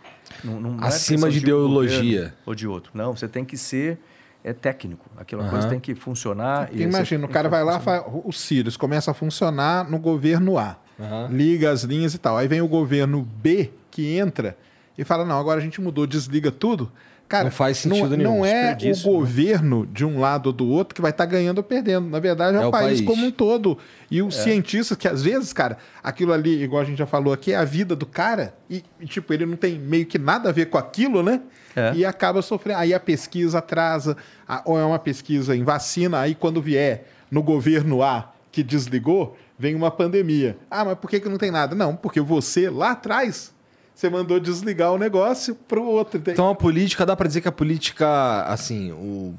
Não, 0.43 0.61
não 0.61 0.85
é 0.85 0.89
Acima 0.89 1.27
questão 1.27 1.31
de 1.31 1.37
um 1.37 1.41
ideologia. 1.41 2.21
governo 2.21 2.37
Ou 2.47 2.55
de 2.55 2.67
outro. 2.67 2.93
Não, 2.95 3.15
você 3.15 3.29
tem 3.29 3.45
que 3.45 3.57
ser 3.57 3.99
é, 4.43 4.53
técnico. 4.53 5.05
Aquela 5.17 5.43
Aham. 5.43 5.51
coisa 5.51 5.69
tem 5.69 5.81
que 5.81 5.95
funcionar. 5.95 6.69
Porque 6.69 6.83
imagina, 6.83 7.27
o 7.27 7.29
cara 7.29 7.49
vai 7.49 7.63
lá, 7.63 7.81
faz, 7.81 8.03
o 8.07 8.33
Sirius 8.33 8.77
começa 8.77 9.11
a 9.11 9.15
funcionar 9.15 9.89
no 9.91 9.99
governo 9.99 10.59
A. 10.59 10.77
Aham. 11.01 11.29
Liga 11.33 11.71
as 11.71 11.83
linhas 11.83 12.15
e 12.15 12.19
tal. 12.19 12.37
Aí 12.37 12.47
vem 12.49 12.61
o 12.61 12.69
governo 12.69 13.23
B 13.43 13.71
que 13.91 14.17
entra 14.17 14.57
e 14.97 15.05
fala: 15.05 15.25
não, 15.25 15.39
agora 15.39 15.59
a 15.61 15.63
gente 15.63 15.81
mudou, 15.81 16.07
desliga 16.07 16.51
tudo. 16.51 16.91
Cara, 17.29 17.45
Não 17.45 17.51
faz 17.51 17.79
sentido 17.79 18.11
não, 18.11 18.17
nenhum. 18.19 18.37
Não 18.41 18.45
é 18.47 18.77
o 18.79 18.85
né? 18.85 18.93
governo 19.03 19.87
de 19.87 20.05
um 20.05 20.21
lado 20.21 20.49
ou 20.49 20.53
do 20.53 20.69
outro 20.69 20.95
que 20.95 21.01
vai 21.01 21.13
estar 21.13 21.25
ganhando 21.25 21.59
ou 21.59 21.65
perdendo. 21.65 22.07
Na 22.11 22.19
verdade, 22.21 22.59
é, 22.59 22.61
É 22.63 22.67
o 22.67 22.71
país, 22.71 23.01
país. 23.01 23.07
como 23.09 23.25
um 23.27 23.31
todo. 23.31 23.79
E 24.11 24.21
os 24.21 24.35
cientistas, 24.35 24.99
que 24.99 25.09
às 25.09 25.23
vezes, 25.23 25.51
cara, 25.51 25.79
aquilo 26.05 26.31
ali, 26.35 26.63
igual 26.63 26.83
a 26.83 26.85
gente 26.85 26.99
já 26.99 27.07
falou 27.07 27.33
aqui, 27.33 27.53
é 27.53 27.57
a 27.57 27.65
vida 27.65 27.97
do 27.97 28.05
cara. 28.05 28.53
E, 28.69 28.85
e, 29.01 29.07
tipo, 29.07 29.33
ele 29.33 29.47
não 29.47 29.57
tem 29.57 29.79
meio 29.79 30.05
que 30.05 30.19
nada 30.19 30.51
a 30.51 30.53
ver 30.53 30.67
com 30.67 30.77
aquilo, 30.77 31.23
né? 31.23 31.41
É. 31.75 31.93
E 31.95 32.05
acaba 32.05 32.43
sofrendo. 32.43 32.81
Aí 32.81 32.93
a 32.93 33.01
pesquisa 33.01 33.61
atrasa, 33.61 34.15
a- 34.47 34.61
ou 34.67 34.79
é 34.79 34.85
uma 34.85 34.99
pesquisa 34.99 35.57
em 35.57 35.65
vacina, 35.65 36.21
aí 36.21 36.35
quando 36.35 36.61
vier 36.61 37.07
no 37.31 37.43
governo 37.43 38.03
A 38.03 38.31
que 38.51 38.63
desligou, 38.63 39.39
vem 39.63 39.77
uma 39.77 39.93
pandemia. 39.93 40.59
Ah, 40.69 40.85
mas 40.85 40.99
por 40.99 41.09
que, 41.09 41.21
que 41.21 41.29
não 41.29 41.39
tem 41.39 41.53
nada? 41.53 41.73
Não, 41.77 41.95
porque 41.95 42.21
você 42.21 42.69
lá 42.69 42.91
atrás, 42.91 43.55
você 43.95 44.11
mandou 44.11 44.41
desligar 44.41 44.93
o 44.93 44.99
negócio 44.99 45.55
para 45.55 45.79
o 45.79 45.85
outro. 45.87 46.21
Então 46.27 46.51
a 46.51 46.55
política, 46.55 47.07
dá 47.07 47.15
para 47.15 47.29
dizer 47.29 47.43
que 47.43 47.47
a 47.49 47.53
política, 47.53 48.43
assim, 48.43 48.91
o- 48.91 49.35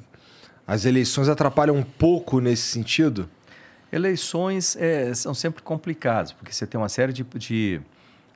as 0.66 0.86
eleições 0.86 1.28
atrapalham 1.28 1.76
um 1.76 1.84
pouco 1.84 2.40
nesse 2.40 2.64
sentido? 2.64 3.30
Eleições 3.92 4.78
é, 4.80 5.14
são 5.14 5.34
sempre 5.34 5.62
complicadas, 5.62 6.32
porque 6.32 6.54
você 6.54 6.66
tem 6.66 6.80
uma 6.80 6.88
série 6.88 7.12
de, 7.12 7.24
de 7.36 7.82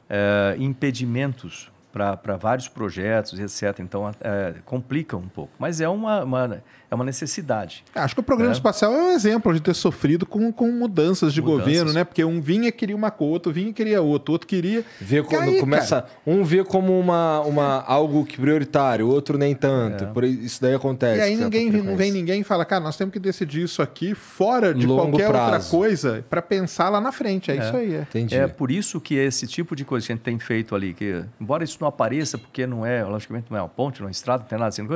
eh, 0.09 0.55
impedimentos 0.59 1.71
para 1.97 2.37
vários 2.37 2.67
projetos, 2.67 3.39
etc. 3.39 3.79
Então, 3.79 4.09
eh, 4.21 4.53
complica 4.65 5.15
um 5.17 5.27
pouco. 5.27 5.51
Mas 5.59 5.81
é 5.81 5.87
uma, 5.89 6.23
uma- 6.23 6.63
é 6.89 6.95
uma 6.95 7.03
necessidade. 7.03 7.83
Acho 7.93 8.13
que 8.15 8.21
o 8.21 8.23
programa 8.23 8.51
É. 8.51 8.55
espacial 8.55 8.93
é 8.93 9.01
um 9.01 9.11
exemplo 9.11 9.53
de 9.53 9.59
ter 9.59 9.73
sofrido 9.73 10.25
com, 10.25 10.51
com 10.53 10.71
mudanças 10.71 11.33
de 11.33 11.41
Mudanças. 11.41 11.65
governo, 11.65 11.93
né? 11.93 12.03
Porque 12.03 12.23
um 12.23 12.39
vinha 12.39 12.71
queria 12.71 12.95
uma 12.95 13.11
coisa, 13.11 13.33
outro 13.33 13.51
vinha 13.51 13.73
queria 13.73 14.01
outro, 14.01 14.31
outro 14.31 14.47
queria. 14.47 14.85
Vê 15.01 15.21
quando 15.21 15.49
Aí, 15.49 15.59
começa. 15.59 16.05
Um 16.25 16.43
vê 16.43 16.63
como 16.63 16.97
uma, 16.97 17.41
uma, 17.41 17.83
algo 17.83 18.25
que 18.25 18.37
prioritário, 18.37 19.05
o 19.07 19.09
outro 19.09 19.37
nem 19.37 19.53
tanto. 19.53 20.05
É. 20.05 20.07
Por 20.07 20.23
isso 20.23 20.61
daí 20.61 20.73
acontece. 20.75 21.19
E 21.19 21.21
aí 21.23 21.35
ninguém, 21.35 21.69
não 21.71 21.95
vem 21.97 22.11
ninguém 22.11 22.41
e 22.41 22.43
fala, 22.43 22.63
cara, 22.63 22.83
nós 22.83 22.95
temos 22.95 23.11
que 23.11 23.19
decidir 23.19 23.63
isso 23.63 23.81
aqui 23.81 24.13
fora 24.15 24.73
de 24.73 24.85
Longo 24.87 25.11
qualquer 25.11 25.27
outra 25.27 25.47
prazo. 25.47 25.71
coisa 25.71 26.25
para 26.29 26.41
pensar 26.41 26.89
lá 26.89 27.01
na 27.01 27.11
frente. 27.11 27.51
É, 27.51 27.57
É. 27.57 27.59
isso 27.59 27.75
aí. 27.75 27.95
É. 27.95 28.01
Entendi. 28.01 28.35
É 28.35 28.47
por 28.47 28.71
isso 28.71 29.01
que 29.01 29.15
esse 29.15 29.45
tipo 29.45 29.75
de 29.75 29.83
coisa 29.83 30.05
que 30.07 30.13
a 30.13 30.15
gente 30.15 30.23
tem 30.23 30.39
feito 30.39 30.73
ali, 30.73 30.93
que 30.93 31.23
embora 31.41 31.63
isso 31.63 31.77
não 31.81 31.86
apareça, 31.87 32.37
porque 32.37 32.65
não 32.67 32.85
é, 32.85 33.03
logicamente 33.03 33.51
não 33.51 33.57
é 33.57 33.61
uma 33.61 33.69
ponte, 33.69 33.99
não 33.99 34.05
é 34.05 34.07
uma 34.07 34.11
estrada, 34.11 34.43
não 34.43 34.49
tem 34.49 34.57
nada 34.57 34.69
assim, 34.69 34.87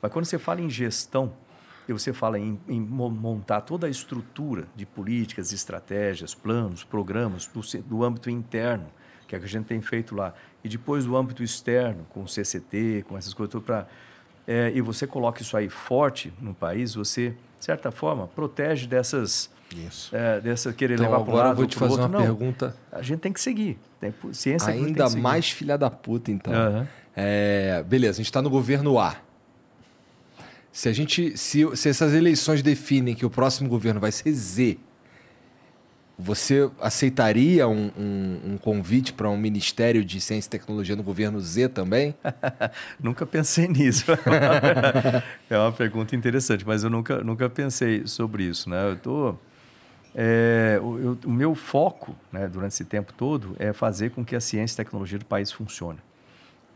mas 0.00 0.12
quando 0.12 0.24
você 0.24 0.38
fala 0.38 0.60
em 0.60 0.68
gestão, 0.70 1.32
e 1.88 1.92
você 1.92 2.12
fala 2.12 2.38
em, 2.38 2.60
em 2.68 2.80
mo- 2.80 3.10
montar 3.10 3.60
toda 3.62 3.86
a 3.86 3.90
estrutura 3.90 4.66
de 4.74 4.86
políticas, 4.86 5.52
estratégias, 5.52 6.34
planos, 6.34 6.84
programas 6.84 7.46
do, 7.46 7.60
do 7.82 8.04
âmbito 8.04 8.30
interno, 8.30 8.86
que 9.26 9.34
é 9.34 9.38
que 9.38 9.44
a 9.44 9.48
gente 9.48 9.66
tem 9.66 9.80
feito 9.80 10.14
lá, 10.14 10.34
e 10.62 10.68
depois 10.68 11.04
do 11.04 11.16
âmbito 11.16 11.42
externo, 11.42 12.06
com 12.10 12.22
o 12.22 12.28
CCT, 12.28 13.04
com 13.08 13.16
essas 13.16 13.34
coisas, 13.34 13.62
para 13.62 13.86
e 14.74 14.80
você 14.80 15.06
coloca 15.06 15.40
isso 15.40 15.56
aí 15.56 15.68
forte 15.68 16.32
no 16.40 16.52
país, 16.52 16.94
você, 16.94 17.30
de 17.58 17.64
certa 17.64 17.92
forma, 17.92 18.26
protege 18.26 18.88
dessas 18.88 19.50
Isso. 19.76 20.14
é, 20.14 20.40
dessa 20.40 20.72
querer 20.72 20.94
Então, 20.94 21.06
levar 21.06 21.20
para 21.20 21.30
um 21.30 21.36
agora 21.36 21.48
lado 21.48 21.52
eu 21.52 21.56
vou 21.56 21.64
ou 21.64 21.68
te 21.68 21.76
fazer 21.76 21.92
outro. 21.92 22.06
uma 22.06 22.18
Não, 22.18 22.24
pergunta 22.24 22.76
a 22.90 23.02
gente 23.02 23.20
tem 23.20 23.32
que 23.32 23.40
seguir. 23.40 23.78
Tem, 24.00 24.12
ciência 24.32 24.70
é 24.70 24.74
tem 24.74 24.84
ainda 24.86 25.04
que 25.04 25.10
seguir. 25.10 25.22
mais 25.22 25.50
filha 25.50 25.78
da 25.78 25.90
puta, 25.90 26.30
então. 26.30 26.52
Aham. 26.52 26.88
É, 27.16 27.84
beleza, 27.86 28.12
a 28.12 28.16
gente 28.18 28.26
está 28.26 28.40
no 28.42 28.50
governo 28.50 28.98
A. 28.98 29.16
Se 30.72 30.88
a 30.88 30.92
gente, 30.92 31.36
se, 31.36 31.64
se 31.76 31.88
essas 31.88 32.14
eleições 32.14 32.62
definem 32.62 33.14
que 33.14 33.26
o 33.26 33.30
próximo 33.30 33.68
governo 33.68 34.00
vai 34.00 34.10
ser 34.10 34.32
Z, 34.32 34.78
você 36.18 36.70
aceitaria 36.80 37.66
um, 37.66 37.90
um- 37.98 38.40
um 38.52 38.58
convite 38.58 39.12
para 39.12 39.28
um 39.28 39.36
ministério 39.36 40.04
de 40.04 40.20
ciência 40.20 40.48
e 40.48 40.50
tecnologia 40.50 40.94
no 40.94 41.02
governo 41.02 41.40
Z 41.40 41.68
também? 41.70 42.14
Nunca 43.02 43.26
pensei 43.26 43.66
nisso. 43.66 44.04
é 45.50 45.58
uma 45.58 45.72
pergunta 45.72 46.14
interessante, 46.14 46.66
mas 46.66 46.84
eu 46.84 46.90
nunca, 46.90 47.22
nunca 47.24 47.48
pensei 47.50 48.06
sobre 48.06 48.44
isso. 48.44 48.70
Né? 48.70 48.90
Eu 48.92 48.96
tô, 48.96 49.34
é, 50.14 50.78
o, 50.82 50.98
eu- 50.98 51.18
o 51.24 51.30
meu 51.30 51.54
foco 51.54 52.14
né, 52.30 52.46
durante 52.48 52.72
esse 52.72 52.84
tempo 52.84 53.12
todo 53.12 53.56
é 53.58 53.72
fazer 53.72 54.10
com 54.10 54.24
que 54.24 54.36
a 54.36 54.40
ciência 54.40 54.74
e 54.74 54.76
tecnologia 54.84 55.18
do 55.18 55.24
país 55.24 55.50
funcione. 55.52 55.98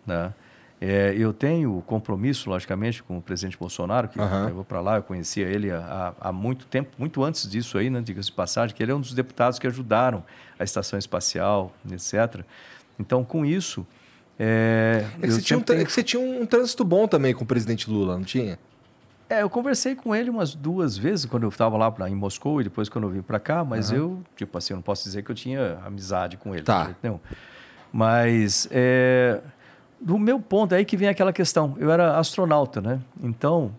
Né? 0.06 0.32
É, 0.80 1.14
eu 1.16 1.32
tenho 1.32 1.82
compromisso, 1.86 2.50
logicamente, 2.50 3.02
com 3.02 3.16
o 3.18 3.22
presidente 3.22 3.56
Bolsonaro, 3.58 4.08
que 4.08 4.20
Aham. 4.20 4.48
eu 4.48 4.54
vou 4.56 4.64
para 4.64 4.80
lá, 4.80 4.96
eu 4.96 5.02
conhecia 5.02 5.46
ele 5.46 5.70
há, 5.70 6.12
há 6.20 6.30
muito 6.32 6.66
tempo, 6.66 6.90
muito 6.98 7.24
antes 7.24 7.48
disso 7.48 7.78
aí, 7.78 7.88
né, 7.88 8.00
diga-se 8.02 8.28
de 8.28 8.34
passagem, 8.36 8.76
que 8.76 8.82
ele 8.82 8.92
é 8.92 8.94
um 8.94 9.00
dos 9.00 9.14
deputados 9.14 9.58
que 9.58 9.66
ajudaram 9.66 10.22
a 10.58 10.64
estação 10.64 10.98
espacial, 10.98 11.72
etc. 11.90 12.42
Então, 12.98 13.24
com 13.24 13.44
isso, 13.44 13.86
é, 14.38 15.06
É 15.16 15.26
que, 15.26 15.32
você 15.32 15.40
tinha 15.40 15.58
um, 15.58 15.62
tenho- 15.62 15.80
é 15.80 15.84
que 15.84 15.92
você 15.92 16.02
tinha 16.02 16.20
um 16.20 16.44
trânsito 16.44 16.84
bom 16.84 17.08
também 17.08 17.32
com 17.34 17.42
o 17.44 17.46
presidente 17.46 17.88
Lula, 17.90 18.16
não 18.16 18.24
tinha? 18.24 18.58
É, 19.28 19.42
eu 19.42 19.50
conversei 19.50 19.96
com 19.96 20.14
ele 20.14 20.30
umas 20.30 20.54
duas 20.54 20.96
vezes 20.96 21.26
quando 21.26 21.42
eu 21.42 21.48
estava 21.48 21.76
lá 21.76 21.90
pra, 21.90 22.08
em 22.08 22.14
Moscou 22.14 22.60
e 22.60 22.64
depois 22.64 22.88
quando 22.88 23.04
eu 23.04 23.10
vim 23.10 23.22
para 23.22 23.40
cá, 23.40 23.64
mas 23.64 23.90
eu, 23.90 24.22
tipo 24.36 24.56
assim, 24.56 24.72
eu 24.72 24.76
não 24.76 24.82
posso 24.82 25.02
dizer 25.02 25.22
que 25.24 25.30
eu 25.30 25.34
tinha 25.34 25.78
amizade 25.84 26.36
com 26.36 26.54
ele. 26.54 26.62
Tá. 26.62 26.94
nenhum. 27.02 27.18
Mas, 27.92 28.68
é, 28.70 29.40
do 30.00 30.16
meu 30.18 30.38
ponto, 30.38 30.74
é 30.74 30.78
aí 30.78 30.84
que 30.84 30.96
vem 30.96 31.08
aquela 31.08 31.32
questão. 31.32 31.74
Eu 31.78 31.90
era 31.90 32.16
astronauta, 32.18 32.80
né? 32.80 33.00
Então, 33.20 33.72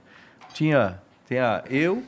tinha, 0.54 1.00
tinha 1.28 1.64
eu, 1.70 2.04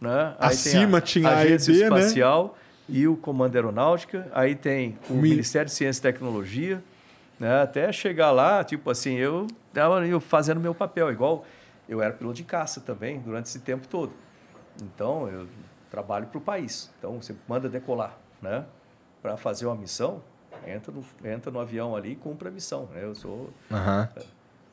né? 0.00 0.34
Aí 0.38 0.48
Acima 0.50 1.00
tem 1.00 1.06
tinha 1.22 1.28
a 1.28 1.38
Agência 1.38 1.72
AED, 1.74 1.80
né? 1.90 1.98
Espacial 2.00 2.58
e 2.88 3.06
o 3.06 3.16
Comando 3.16 3.54
Aeronáutica. 3.54 4.26
Aí 4.32 4.54
tem 4.54 4.96
o 5.10 5.14
Mi- 5.14 5.30
Ministério 5.30 5.66
de 5.66 5.72
Ciência 5.72 6.00
e 6.00 6.02
Tecnologia, 6.02 6.82
né? 7.38 7.62
Até 7.62 7.92
chegar 7.92 8.30
lá, 8.30 8.64
tipo 8.64 8.90
assim, 8.90 9.14
eu 9.16 9.46
estava 9.68 10.06
eu 10.06 10.20
fazendo 10.20 10.58
meu 10.60 10.74
papel, 10.74 11.10
igual 11.12 11.44
eu 11.88 12.02
era 12.02 12.12
piloto 12.12 12.36
de 12.36 12.44
caça 12.44 12.80
também 12.80 13.20
durante 13.20 13.46
esse 13.46 13.60
tempo 13.60 13.86
todo. 13.86 14.12
Então, 14.82 15.28
eu 15.28 15.46
trabalho 15.90 16.26
para 16.26 16.38
o 16.38 16.40
país. 16.40 16.90
Então, 16.98 17.20
você 17.20 17.34
manda 17.48 17.68
decolar, 17.68 18.16
né? 18.40 18.64
Para 19.20 19.36
fazer 19.36 19.66
uma 19.66 19.76
missão, 19.76 20.22
entra 20.66 20.92
no, 20.92 21.04
entra 21.24 21.50
no 21.50 21.60
avião 21.60 21.94
ali 21.94 22.12
e 22.12 22.16
cumpre 22.16 22.48
a 22.48 22.50
missão. 22.50 22.88
Né? 22.92 23.04
Eu 23.04 23.14
sou... 23.14 23.50
Aham. 23.70 24.08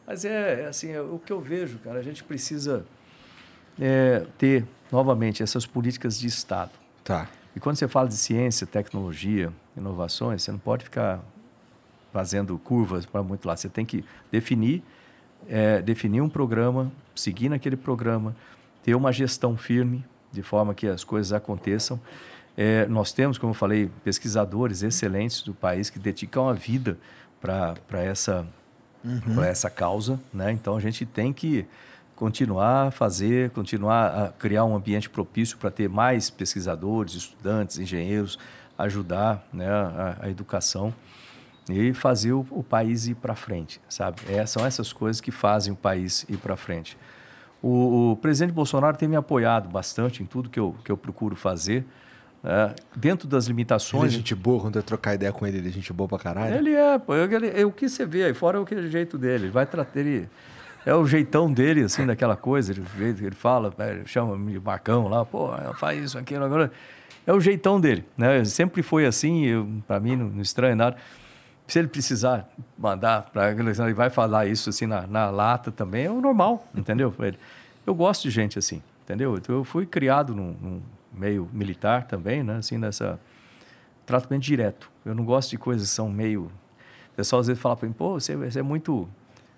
Mas 0.07 0.25
é, 0.25 0.61
é 0.61 0.65
assim, 0.67 0.91
é 0.91 1.01
o 1.01 1.19
que 1.23 1.31
eu 1.31 1.39
vejo, 1.39 1.77
cara, 1.79 1.99
a 1.99 2.01
gente 2.01 2.23
precisa 2.23 2.83
é, 3.79 4.25
ter, 4.37 4.65
novamente, 4.91 5.43
essas 5.43 5.65
políticas 5.65 6.19
de 6.19 6.27
Estado. 6.27 6.71
Tá. 7.03 7.29
E 7.55 7.59
quando 7.59 7.77
você 7.77 7.87
fala 7.87 8.07
de 8.07 8.17
ciência, 8.17 8.67
tecnologia, 8.67 9.53
inovações, 9.75 10.43
você 10.43 10.51
não 10.51 10.59
pode 10.59 10.83
ficar 10.83 11.21
fazendo 12.11 12.57
curvas 12.57 13.05
para 13.05 13.23
muito 13.23 13.47
lá. 13.47 13.55
Você 13.55 13.69
tem 13.69 13.85
que 13.85 14.03
definir, 14.31 14.83
é, 15.47 15.81
definir 15.81 16.21
um 16.21 16.29
programa, 16.29 16.91
seguir 17.15 17.49
naquele 17.49 17.75
programa, 17.75 18.35
ter 18.83 18.95
uma 18.95 19.11
gestão 19.11 19.57
firme, 19.57 20.05
de 20.31 20.41
forma 20.41 20.73
que 20.73 20.87
as 20.87 21.03
coisas 21.03 21.33
aconteçam. 21.33 21.99
É, 22.55 22.85
nós 22.87 23.11
temos, 23.11 23.37
como 23.37 23.51
eu 23.51 23.55
falei, 23.55 23.89
pesquisadores 24.03 24.83
excelentes 24.83 25.41
do 25.41 25.53
país 25.53 25.89
que 25.89 25.97
dedicam 25.97 26.47
a 26.49 26.53
vida 26.53 26.97
para 27.39 27.75
essa, 27.93 28.45
pra 29.33 29.47
essa 29.47 29.69
causa. 29.69 30.19
Né? 30.33 30.51
Então, 30.51 30.75
a 30.75 30.79
gente 30.79 31.05
tem 31.05 31.31
que 31.31 31.65
continuar 32.15 32.87
a 32.87 32.91
fazer, 32.91 33.49
continuar 33.51 34.07
a 34.07 34.27
criar 34.33 34.65
um 34.65 34.75
ambiente 34.75 35.09
propício 35.09 35.57
para 35.57 35.71
ter 35.71 35.87
mais 35.87 36.29
pesquisadores, 36.29 37.13
estudantes, 37.13 37.79
engenheiros, 37.79 38.37
ajudar 38.77 39.47
né, 39.53 39.69
a, 39.69 40.17
a 40.21 40.29
educação 40.29 40.93
e 41.71 41.93
fazer 41.93 42.33
o, 42.33 42.45
o 42.49 42.63
país 42.63 43.07
ir 43.07 43.15
para 43.15 43.35
frente, 43.35 43.81
sabe? 43.87 44.21
É, 44.27 44.45
são 44.45 44.65
essas 44.65 44.91
coisas 44.91 45.21
que 45.21 45.31
fazem 45.31 45.73
o 45.73 45.75
país 45.75 46.25
ir 46.29 46.37
para 46.37 46.55
frente. 46.55 46.97
O, 47.61 48.11
o 48.11 48.15
presidente 48.15 48.53
Bolsonaro 48.53 48.95
tem 48.97 49.07
me 49.07 49.15
apoiado 49.15 49.69
bastante 49.69 50.23
em 50.23 50.25
tudo 50.25 50.49
que 50.49 50.59
eu, 50.59 50.75
que 50.83 50.91
eu 50.91 50.97
procuro 50.97 51.35
fazer, 51.35 51.85
né? 52.41 52.73
dentro 52.95 53.27
das 53.27 53.45
Ele 53.45 53.49
é 53.49 53.53
limitações. 53.53 54.13
gente 54.13 54.33
boa, 54.33 54.61
quando 54.61 54.77
eu 54.77 54.83
trocar 54.83 55.15
ideia 55.15 55.31
com 55.31 55.45
ele, 55.45 55.57
ele 55.57 55.69
é 55.69 55.71
gente 55.71 55.91
boa 55.91 56.07
pra 56.07 56.17
caralho. 56.17 56.55
Ele 56.55 56.73
é, 56.73 56.97
pô, 56.97 57.15
ele, 57.15 57.47
é 57.47 57.65
o 57.65 57.71
que 57.71 57.89
você 57.89 58.05
vê 58.05 58.23
aí 58.23 58.33
fora 58.33 58.57
é 58.57 58.61
o 58.61 58.87
jeito 58.89 59.17
dele. 59.17 59.45
Ele 59.45 59.51
vai 59.51 59.65
tratar 59.65 59.99
ele 59.99 60.29
é 60.85 60.95
o 60.95 61.05
jeitão 61.05 61.51
dele 61.51 61.83
assim 61.83 62.05
daquela 62.05 62.37
coisa, 62.37 62.71
ele, 62.71 62.83
ele 62.97 63.35
fala, 63.35 63.73
né, 63.77 63.91
ele 63.91 64.07
chama 64.07 64.37
de 64.51 64.59
Marcão 64.59 65.07
lá, 65.07 65.25
pô, 65.25 65.49
faz 65.75 66.01
isso 66.01 66.17
aquilo 66.17 66.45
agora. 66.45 66.71
É 67.27 67.33
o 67.33 67.39
jeitão 67.39 67.79
dele, 67.79 68.05
né? 68.17 68.43
Sempre 68.45 68.81
foi 68.81 69.05
assim, 69.05 69.83
para 69.85 69.99
mim 69.99 70.15
não, 70.15 70.29
não 70.29 70.41
estranha 70.41 70.75
nada. 70.75 70.97
Se 71.69 71.79
ele 71.79 71.87
precisar 71.87 72.49
mandar 72.77 73.29
para 73.31 73.51
ele 73.51 73.93
vai 73.93 74.09
falar 74.09 74.47
isso 74.47 74.69
assim 74.69 74.85
na, 74.85 75.05
na 75.07 75.29
lata 75.29 75.71
também, 75.71 76.05
é 76.05 76.11
o 76.11 76.19
normal, 76.19 76.67
entendeu? 76.75 77.13
Ele, 77.19 77.37
eu 77.85 77.93
gosto 77.95 78.23
de 78.23 78.29
gente 78.31 78.57
assim, 78.59 78.81
entendeu? 79.03 79.37
Então, 79.37 79.55
eu 79.55 79.63
fui 79.63 79.85
criado 79.85 80.35
num, 80.35 80.55
num 80.61 80.81
meio 81.13 81.49
militar 81.53 82.05
também, 82.05 82.43
né? 82.43 82.57
Assim 82.57 82.77
nessa 82.77 83.19
tratamento 84.05 84.41
direto. 84.41 84.89
Eu 85.05 85.13
não 85.13 85.23
gosto 85.23 85.51
de 85.51 85.57
coisas 85.57 85.87
que 85.89 85.93
são 85.95 86.09
meio. 86.09 86.43
O 87.13 87.15
pessoal 87.15 87.39
às 87.41 87.47
vezes 87.47 87.61
fala 87.61 87.75
para 87.75 87.87
mim, 87.87 87.93
pô, 87.93 88.13
você, 88.19 88.35
você 88.35 88.59
é 88.59 88.63
muito. 88.63 89.07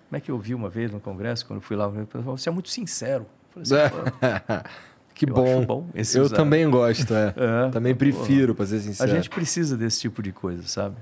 Como 0.08 0.16
é 0.18 0.20
que 0.20 0.30
eu 0.30 0.38
vi 0.38 0.54
uma 0.54 0.68
vez 0.68 0.90
no 0.92 1.00
congresso, 1.00 1.46
quando 1.46 1.58
eu 1.58 1.62
fui 1.62 1.74
lá, 1.74 1.88
pessoal, 1.88 2.36
você 2.36 2.48
é 2.50 2.52
muito 2.52 2.68
sincero. 2.68 3.26
Eu 3.56 3.64
falei 3.64 3.84
assim, 3.86 3.96
"Pô, 3.96 4.68
que 5.14 5.28
Eu 5.28 5.34
bom. 5.34 5.64
bom 5.64 5.86
eu 5.94 6.22
usar. 6.24 6.36
também 6.36 6.68
gosto, 6.68 7.14
é. 7.14 7.32
É. 7.66 7.70
Também 7.70 7.94
prefiro, 7.94 8.54
pra 8.54 8.66
ser 8.66 8.76
a 8.76 8.80
sincero. 8.80 9.10
gente 9.10 9.30
precisa 9.30 9.76
desse 9.76 10.00
tipo 10.00 10.22
de 10.22 10.32
coisa, 10.32 10.62
sabe? 10.64 10.96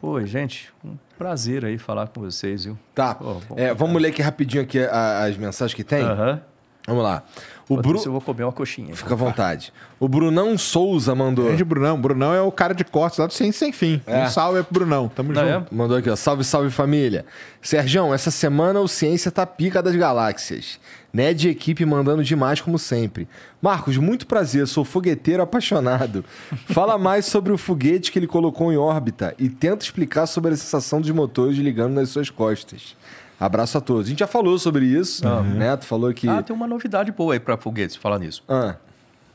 Pô, 0.00 0.24
gente, 0.24 0.72
um 0.84 0.96
prazer 1.16 1.64
aí 1.64 1.76
falar 1.76 2.06
com 2.08 2.20
vocês, 2.20 2.64
viu? 2.64 2.78
Tá. 2.94 3.18
É, 3.56 3.74
vamos 3.74 4.00
ler 4.00 4.08
aqui 4.08 4.22
rapidinho 4.22 4.62
aqui 4.62 4.78
as 4.78 5.36
mensagens 5.36 5.74
que 5.74 5.82
tem? 5.82 6.02
Aham. 6.02 6.40
Vamos 6.86 7.02
lá. 7.02 7.22
O 7.68 7.76
Bru... 7.76 8.00
eu 8.04 8.12
vou 8.12 8.20
comer 8.20 8.44
uma 8.44 8.52
coxinha. 8.52 8.94
Fica 8.96 9.12
à 9.12 9.16
vontade. 9.16 9.72
O 10.00 10.08
Brunão 10.08 10.56
Souza 10.56 11.14
mandou. 11.14 11.46
Grande 11.46 11.64
Brunão. 11.64 12.00
Brunão 12.00 12.32
é 12.32 12.40
o 12.40 12.50
cara 12.50 12.74
de 12.74 12.84
cortes 12.84 13.18
lá 13.18 13.26
do 13.26 13.32
Ciência 13.32 13.58
Sem 13.58 13.72
Fim. 13.72 14.00
É. 14.06 14.24
Um 14.24 14.28
salve 14.30 14.62
pro 14.62 14.80
Brunão. 14.80 15.08
Tamo 15.08 15.32
Não 15.32 15.42
junto. 15.42 15.72
é? 15.72 15.76
Mandou 15.76 15.96
aqui, 15.96 16.08
ó. 16.08 16.16
Salve, 16.16 16.44
salve 16.44 16.70
família. 16.70 17.26
Sergião, 17.60 18.14
essa 18.14 18.30
semana 18.30 18.80
o 18.80 18.88
Ciência 18.88 19.30
tá 19.30 19.44
pica 19.44 19.82
das 19.82 19.94
galáxias. 19.96 20.78
Ned 21.12 21.48
e 21.48 21.50
equipe 21.50 21.84
mandando 21.84 22.22
demais, 22.22 22.60
como 22.60 22.78
sempre. 22.78 23.26
Marcos, 23.60 23.96
muito 23.96 24.26
prazer, 24.26 24.66
sou 24.68 24.84
fogueteiro 24.84 25.42
apaixonado. 25.42 26.24
Fala 26.66 26.98
mais 26.98 27.24
sobre 27.26 27.52
o 27.52 27.58
foguete 27.58 28.12
que 28.12 28.18
ele 28.18 28.26
colocou 28.26 28.72
em 28.72 28.76
órbita 28.76 29.34
e 29.38 29.48
tenta 29.48 29.84
explicar 29.84 30.26
sobre 30.26 30.52
a 30.52 30.56
sensação 30.56 31.00
dos 31.00 31.10
motores 31.10 31.56
ligando 31.56 31.94
nas 31.94 32.10
suas 32.10 32.30
costas. 32.30 32.94
Abraço 33.40 33.78
a 33.78 33.80
todos. 33.80 34.06
A 34.06 34.08
gente 34.10 34.18
já 34.18 34.26
falou 34.26 34.58
sobre 34.58 34.84
isso, 34.86 35.24
né? 35.42 35.76
Tu 35.76 35.86
falou 35.86 36.12
que. 36.12 36.28
Ah, 36.28 36.42
tem 36.42 36.54
uma 36.54 36.66
novidade 36.66 37.12
boa 37.12 37.34
aí 37.34 37.40
para 37.40 37.56
foguetes, 37.56 37.94
falar 37.96 38.18
nisso. 38.18 38.42
Ah, 38.48 38.76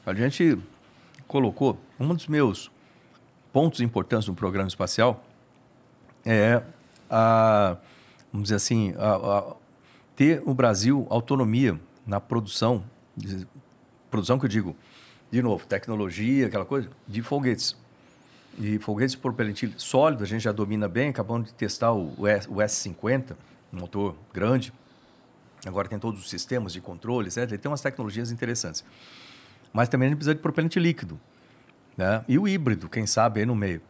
A 0.06 0.14
gente 0.14 0.58
colocou 1.28 1.78
um 2.00 2.14
dos 2.14 2.28
meus 2.28 2.70
pontos 3.54 3.80
importantes 3.80 4.28
no 4.28 4.36
programa 4.36 4.68
espacial 4.68 5.24
é 6.26 6.62
a, 7.10 7.78
vamos 8.32 8.46
dizer 8.46 8.56
assim, 8.56 8.94
a- 8.98 9.16
a- 9.16 9.54
ter 10.16 10.42
o 10.46 10.54
Brasil 10.54 11.08
autonomia 11.10 11.80
na 12.06 12.20
produção, 12.20 12.84
de- 13.16 13.48
produção 14.12 14.38
que 14.38 14.46
eu 14.46 14.50
digo, 14.50 14.76
de 15.32 15.42
novo, 15.42 15.66
tecnologia, 15.66 16.48
aquela 16.48 16.66
coisa, 16.66 16.90
de 17.08 17.22
foguetes. 17.22 17.76
E 18.60 18.78
foguetes 18.80 19.16
por 19.16 19.32
propelente 19.34 19.74
sólido, 19.78 20.24
a 20.24 20.28
gente 20.28 20.42
já 20.44 20.52
domina 20.52 20.88
bem, 20.90 21.10
acabamos 21.10 21.48
de 21.48 21.54
testar 21.54 21.94
o, 21.94 22.14
o 22.18 22.28
S- 22.28 22.48
o 22.50 22.56
S50, 22.56 23.36
um 23.74 23.80
motor 23.80 24.16
grande, 24.34 24.72
agora 25.66 25.88
tem 25.88 25.98
todos 25.98 26.22
os 26.22 26.30
sistemas 26.30 26.72
de 26.72 26.80
controle, 26.80 27.28
etc. 27.28 27.40
Ele 27.40 27.58
tem 27.58 27.70
umas 27.70 27.82
tecnologias 27.82 28.32
interessantes 28.32 28.86
mas 29.74 29.90
também 29.90 30.06
a 30.06 30.10
gente 30.10 30.18
precisa 30.18 30.36
de 30.36 30.42
propelente 30.42 30.80
líquido. 30.80 31.20
Né? 31.98 32.24
E 32.28 32.38
o 32.38 32.48
híbrido, 32.48 32.88
quem 32.88 33.08
sabe, 33.08 33.40
aí 33.40 33.46
no 33.46 33.56
meio. 33.56 33.82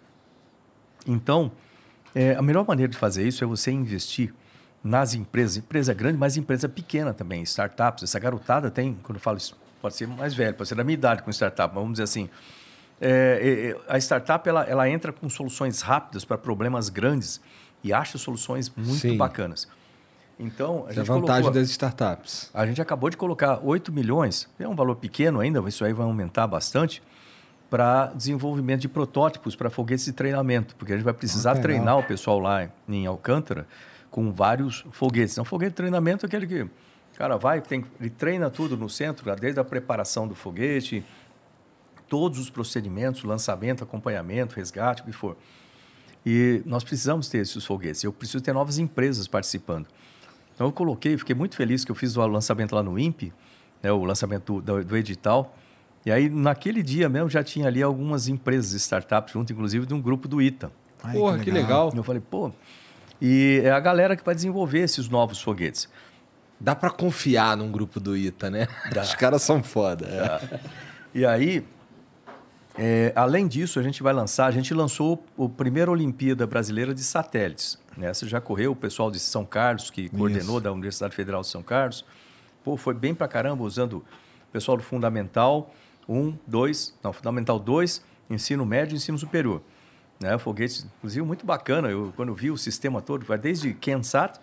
Então, 1.05 1.51
é, 2.15 2.35
a 2.35 2.41
melhor 2.41 2.65
maneira 2.65 2.89
de 2.89 2.97
fazer 2.97 3.27
isso 3.27 3.43
é 3.43 3.47
você 3.47 3.69
investir 3.69 4.33
nas 4.81 5.13
empresas, 5.13 5.57
empresa 5.57 5.93
grande, 5.93 6.17
mas 6.17 6.37
empresa 6.37 6.69
pequena 6.69 7.13
também, 7.13 7.43
startups. 7.43 8.03
Essa 8.03 8.19
garotada 8.19 8.71
tem, 8.71 8.97
quando 9.03 9.17
eu 9.17 9.21
falo 9.21 9.37
isso, 9.37 9.57
pode 9.81 9.95
ser 9.95 10.07
mais 10.07 10.33
velho, 10.33 10.55
pode 10.55 10.69
ser 10.69 10.75
da 10.75 10.83
minha 10.83 10.93
idade 10.93 11.21
com 11.21 11.29
startup, 11.29 11.73
vamos 11.73 11.93
dizer 11.93 12.03
assim, 12.03 12.29
é, 13.01 13.09
é, 13.09 13.69
é, 13.69 13.77
a 13.87 13.97
startup 13.97 14.47
ela, 14.47 14.63
ela 14.63 14.89
entra 14.89 15.11
com 15.11 15.27
soluções 15.29 15.81
rápidas 15.81 16.23
para 16.23 16.37
problemas 16.37 16.87
grandes 16.89 17.41
e 17.83 17.91
acha 17.93 18.17
soluções 18.17 18.71
muito 18.75 18.99
Sim. 18.99 19.17
bacanas. 19.17 19.67
Então, 20.39 20.85
a 20.87 20.89
Essa 20.89 20.89
é 20.89 20.91
a 20.91 20.93
gente 20.95 21.07
vantagem 21.07 21.41
colocou- 21.43 21.61
das 21.61 21.69
startups. 21.69 22.49
a 22.53 22.65
gente 22.65 22.81
acabou 22.81 23.09
de 23.09 23.17
colocar 23.17 23.59
8 23.63 23.91
milhões, 23.91 24.49
é 24.59 24.67
um 24.67 24.75
valor 24.75 24.95
pequeno 24.95 25.39
ainda, 25.39 25.61
mas 25.61 25.75
isso 25.75 25.85
aí 25.85 25.93
vai 25.93 26.05
aumentar 26.05 26.47
bastante, 26.47 27.01
para 27.69 28.07
desenvolvimento 28.13 28.81
de 28.81 28.87
protótipos 28.87 29.55
para 29.55 29.69
foguetes 29.69 30.05
de 30.05 30.13
treinamento, 30.13 30.75
porque 30.75 30.93
a 30.93 30.95
gente 30.95 31.05
vai 31.05 31.13
precisar 31.13 31.51
Ah, 31.51 31.55
treinar 31.59 31.97
o 31.97 32.03
pessoal 32.03 32.39
lá 32.39 32.69
em 32.87 33.05
Alcântara 33.07 33.67
com 34.11 34.31
vários 34.31 34.85
foguetes. 34.91 35.33
Então, 35.33 35.43
foguete 35.45 35.71
de 35.71 35.75
treinamento 35.77 36.23
é 36.23 36.27
aquele 36.27 36.45
que 36.45 36.61
o 36.63 36.69
cara 37.17 37.35
vai, 37.37 37.61
tem, 37.61 37.83
ele 37.99 38.09
treina 38.11 38.49
tudo 38.49 38.77
no 38.77 38.87
centro, 38.89 39.35
desde 39.35 39.59
a 39.59 39.63
preparação 39.63 40.27
do 40.27 40.35
foguete, 40.35 41.03
todos 42.07 42.37
os 42.37 42.49
procedimentos, 42.49 43.23
lançamento, 43.23 43.83
acompanhamento, 43.83 44.55
resgate, 44.55 45.01
o 45.01 45.05
que 45.05 45.11
for. 45.11 45.35
E 46.25 46.61
nós 46.65 46.83
precisamos 46.83 47.27
ter 47.27 47.39
esses 47.39 47.65
foguetes. 47.65 48.03
Eu 48.03 48.13
preciso 48.13 48.41
ter 48.41 48.53
novas 48.53 48.77
empresas 48.79 49.27
participando. 49.27 49.87
Então 50.55 50.67
eu 50.67 50.71
coloquei, 50.71 51.17
fiquei 51.17 51.35
muito 51.35 51.55
feliz 51.55 51.83
que 51.83 51.91
eu 51.91 51.95
fiz 51.95 52.15
o 52.15 52.25
lançamento 52.27 52.73
lá 52.75 52.81
no 52.83 52.97
INPE, 52.97 53.33
né, 53.81 53.91
o 53.91 54.03
lançamento 54.05 54.61
do, 54.61 54.83
do- 54.83 54.95
edital. 54.97 55.55
E 56.05 56.11
aí, 56.11 56.29
naquele 56.29 56.83
dia 56.83 57.07
mesmo, 57.09 57.29
já 57.29 57.43
tinha 57.43 57.67
ali 57.67 57.81
algumas 57.81 58.27
empresas, 58.27 58.73
startups, 58.73 59.33
junto, 59.33 59.51
inclusive, 59.53 59.85
de 59.85 59.93
um 59.93 60.01
grupo 60.01 60.27
do 60.27 60.41
ITA. 60.41 60.71
Ai, 61.03 61.17
Porra, 61.17 61.39
que 61.39 61.49
legal. 61.51 61.91
E 61.93 61.97
eu 61.97 62.03
falei, 62.03 62.21
pô. 62.21 62.51
E 63.21 63.61
é 63.63 63.71
a 63.71 63.79
galera 63.79 64.15
que 64.15 64.23
vai 64.23 64.35
desenvolver 64.35 64.79
esses 64.79 65.07
novos 65.09 65.41
foguetes. 65.41 65.87
Dá 66.59 66.75
pra 66.75 66.89
confiar 66.89 67.55
num 67.57 67.71
grupo 67.71 67.99
do 67.99 68.15
ITA, 68.15 68.49
né? 68.49 68.67
Os 69.01 69.15
caras 69.15 69.41
são 69.41 69.61
foda. 69.63 70.05
é. 70.05 70.59
E 71.13 71.25
aí, 71.25 71.65
é, 72.77 73.13
além 73.15 73.47
disso, 73.47 73.79
a 73.79 73.83
gente 73.83 74.01
vai 74.01 74.13
lançar, 74.13 74.47
a 74.47 74.51
gente 74.51 74.73
lançou 74.73 75.23
o 75.37 75.47
primeiro 75.47 75.91
Olimpíada 75.91 76.47
Brasileira 76.47 76.93
de 76.93 77.03
Satélites. 77.03 77.77
né? 77.95 78.09
Essa 78.09 78.27
já 78.27 78.41
correu, 78.41 78.71
o 78.71 78.75
pessoal 78.75 79.11
de 79.11 79.19
São 79.19 79.45
Carlos, 79.45 79.91
que 79.91 80.09
coordenou 80.09 80.59
da 80.59 80.71
Universidade 80.71 81.15
Federal 81.15 81.41
de 81.41 81.47
São 81.47 81.61
Carlos. 81.61 82.03
Pô, 82.63 82.75
foi 82.75 82.93
bem 82.93 83.13
pra 83.13 83.27
caramba, 83.27 83.63
usando 83.63 83.97
o 83.97 84.51
pessoal 84.51 84.77
do 84.77 84.83
Fundamental 84.83 85.71
1, 86.09 86.35
2, 86.47 86.97
não, 87.03 87.13
Fundamental 87.13 87.59
2, 87.59 88.03
Ensino 88.29 88.65
Médio 88.65 88.95
e 88.95 88.97
Ensino 88.97 89.17
Superior. 89.17 89.61
Né? 90.19 90.37
Foguetes, 90.37 90.87
inclusive, 90.97 91.25
muito 91.25 91.45
bacana. 91.45 91.89
Eu, 91.89 92.11
quando 92.15 92.29
eu 92.29 92.35
vi 92.35 92.49
o 92.49 92.57
sistema 92.57 93.01
todo, 93.01 93.25
vai 93.25 93.37
desde 93.37 93.73
Kensat 93.73 94.39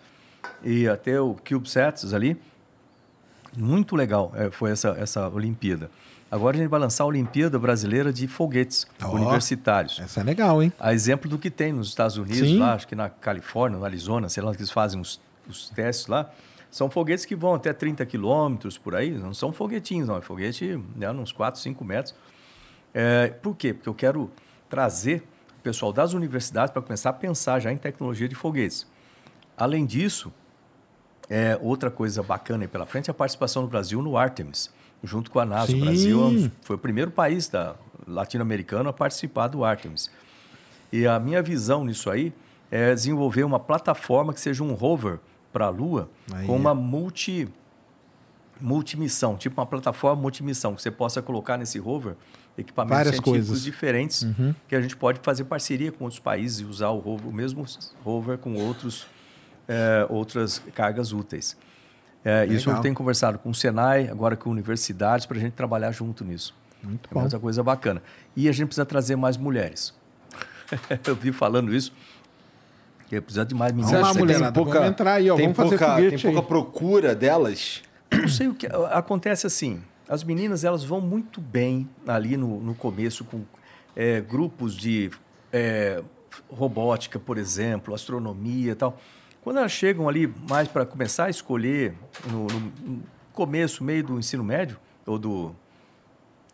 e 0.63 0.87
até 0.87 1.19
o 1.19 1.35
CubeSats 1.47 2.13
ali, 2.13 2.39
muito 3.57 3.95
legal 3.95 4.31
é, 4.35 4.49
foi 4.49 4.71
essa, 4.71 4.89
essa 4.97 5.27
Olimpíada. 5.27 5.91
Agora 6.31 6.55
a 6.55 6.59
gente 6.61 6.69
vai 6.69 6.79
lançar 6.79 7.03
a 7.03 7.07
Olimpíada 7.07 7.59
Brasileira 7.59 8.13
de 8.13 8.25
Foguetes 8.25 8.87
Ó. 9.03 9.09
Universitários. 9.09 9.99
Essa 9.99 10.21
é 10.21 10.23
legal, 10.23 10.63
hein? 10.63 10.71
A 10.79 10.93
exemplo 10.93 11.29
do 11.29 11.37
que 11.37 11.51
tem 11.51 11.73
nos 11.73 11.89
Estados 11.89 12.15
Unidos, 12.15 12.47
Sim. 12.47 12.57
lá, 12.57 12.73
acho 12.73 12.87
que 12.87 12.95
na 12.95 13.09
Califórnia, 13.09 13.77
no 13.77 13.83
Arizona, 13.83 14.29
sei 14.29 14.41
lá, 14.41 14.51
que 14.53 14.61
eles 14.61 14.71
fazem 14.71 15.01
os, 15.01 15.19
os 15.45 15.69
testes 15.69 16.07
lá. 16.07 16.31
São 16.71 16.89
foguetes 16.89 17.25
que 17.25 17.35
vão 17.35 17.53
até 17.53 17.73
30 17.73 18.05
quilômetros 18.05 18.77
por 18.77 18.95
aí, 18.95 19.11
não 19.11 19.33
são 19.33 19.51
foguetinhos, 19.51 20.07
não. 20.07 20.15
É 20.15 20.21
foguete 20.21 20.81
né, 20.95 21.11
uns 21.11 21.33
4, 21.33 21.59
5 21.59 21.83
metros. 21.83 22.15
É, 22.93 23.27
por 23.27 23.53
quê? 23.53 23.73
Porque 23.73 23.89
eu 23.89 23.93
quero 23.93 24.31
trazer 24.69 25.27
o 25.59 25.61
pessoal 25.61 25.91
das 25.91 26.13
universidades 26.13 26.71
para 26.71 26.81
começar 26.81 27.09
a 27.09 27.13
pensar 27.13 27.59
já 27.59 27.73
em 27.73 27.77
tecnologia 27.77 28.29
de 28.29 28.35
foguetes. 28.35 28.87
Além 29.57 29.85
disso, 29.85 30.31
é, 31.29 31.59
outra 31.61 31.91
coisa 31.91 32.23
bacana 32.23 32.63
aí 32.63 32.67
pela 32.69 32.85
frente 32.85 33.09
é 33.09 33.11
a 33.11 33.13
participação 33.13 33.63
do 33.63 33.67
Brasil 33.67 34.01
no 34.01 34.15
Artemis, 34.15 34.71
junto 35.03 35.31
com 35.31 35.39
a 35.39 35.45
NASA. 35.45 35.67
Sim. 35.71 35.81
O 35.81 35.85
Brasil 35.85 36.45
é 36.45 36.51
foi 36.61 36.75
o 36.75 36.79
primeiro 36.79 37.11
país 37.11 37.47
da 37.47 37.75
latino-americano 38.07 38.89
a 38.89 38.93
participar 38.93 39.47
do 39.47 39.63
Artemis. 39.63 40.09
E 40.91 41.07
a 41.07 41.19
minha 41.19 41.41
visão 41.41 41.85
nisso 41.85 42.09
aí 42.09 42.33
é 42.69 42.93
desenvolver 42.93 43.43
uma 43.43 43.59
plataforma 43.59 44.33
que 44.33 44.39
seja 44.41 44.63
um 44.63 44.73
rover 44.73 45.19
para 45.51 45.65
a 45.65 45.69
Lua 45.69 46.09
Aí. 46.33 46.45
com 46.45 46.55
uma 46.55 46.73
multi 46.73 47.47
multimissão, 48.59 49.37
tipo 49.37 49.59
uma 49.59 49.65
plataforma 49.65 50.21
multimissão, 50.21 50.75
que 50.75 50.81
você 50.83 50.91
possa 50.91 51.19
colocar 51.19 51.57
nesse 51.57 51.79
rover 51.79 52.15
equipamentos 52.55 52.97
Várias 52.97 53.15
científicos 53.15 53.47
coisas. 53.47 53.63
diferentes, 53.63 54.27
que 54.67 54.75
a 54.75 54.81
gente 54.81 54.95
pode 54.95 55.19
fazer 55.23 55.45
parceria 55.45 55.91
com 55.91 56.03
outros 56.03 56.19
países 56.19 56.59
e 56.59 56.65
usar 56.65 56.89
o, 56.89 56.99
rover, 56.99 57.27
o 57.27 57.33
mesmo 57.33 57.65
rover 58.03 58.37
com 58.37 58.53
outros, 58.55 59.07
eh, 59.67 60.05
outras 60.09 60.61
cargas 60.75 61.11
úteis. 61.11 61.57
É, 62.23 62.45
isso 62.45 62.69
eu 62.69 62.79
tenho 62.81 62.93
conversado 62.93 63.39
com 63.39 63.49
o 63.49 63.55
Senai, 63.55 64.07
agora 64.07 64.35
com 64.35 64.49
universidades, 64.49 65.25
para 65.25 65.37
a 65.37 65.39
gente 65.39 65.53
trabalhar 65.53 65.91
junto 65.91 66.23
nisso. 66.23 66.53
Muito 66.83 67.09
É 67.09 67.13
bom. 67.13 67.23
outra 67.23 67.39
coisa 67.39 67.63
bacana. 67.63 68.01
E 68.35 68.47
a 68.47 68.51
gente 68.51 68.67
precisa 68.67 68.85
trazer 68.85 69.15
mais 69.15 69.37
mulheres. 69.37 69.93
eu 71.07 71.15
vi 71.15 71.31
falando 71.31 71.73
isso, 71.73 71.91
que 73.09 73.19
precisa 73.19 73.45
de 73.45 73.53
mais 73.55 73.71
meninas. 73.73 73.91
lá, 73.99 74.09
acha 74.11 74.19
que 74.19 74.25
tem 74.25 74.53
pouca- 74.53 74.73
vamos 74.79 74.89
entrar 74.89 75.13
aí, 75.13 75.29
ó, 75.29 75.35
tem 75.35 75.45
vamos 75.51 75.57
fazer 75.57 75.77
pouca, 75.77 75.95
foguete 75.95 76.09
Tem 76.23 76.31
pouca 76.33 76.39
aí. 76.39 76.47
procura 76.47 77.15
delas? 77.15 77.81
Não 78.11 78.27
sei 78.27 78.47
o 78.47 78.53
que 78.55 78.67
acontece 78.67 79.47
assim. 79.47 79.81
As 80.07 80.23
meninas 80.23 80.63
elas 80.63 80.83
vão 80.83 80.99
muito 81.01 81.39
bem 81.41 81.89
ali 82.07 82.35
no, 82.37 82.59
no 82.59 82.73
começo 82.75 83.23
com 83.23 83.41
é, 83.95 84.19
grupos 84.21 84.75
de 84.75 85.09
é, 85.51 86.01
robótica, 86.49 87.17
por 87.19 87.37
exemplo, 87.37 87.93
astronomia 87.93 88.71
e 88.73 88.75
tal. 88.75 88.97
Quando 89.43 89.57
elas 89.57 89.71
chegam 89.71 90.07
ali 90.07 90.31
mais 90.49 90.67
para 90.67 90.85
começar 90.85 91.25
a 91.25 91.29
escolher 91.29 91.93
no, 92.29 92.45
no- 92.47 93.03
começo, 93.33 93.83
meio 93.83 94.03
do 94.03 94.19
ensino 94.19 94.43
médio 94.43 94.77
ou 95.05 95.17
do 95.17 95.55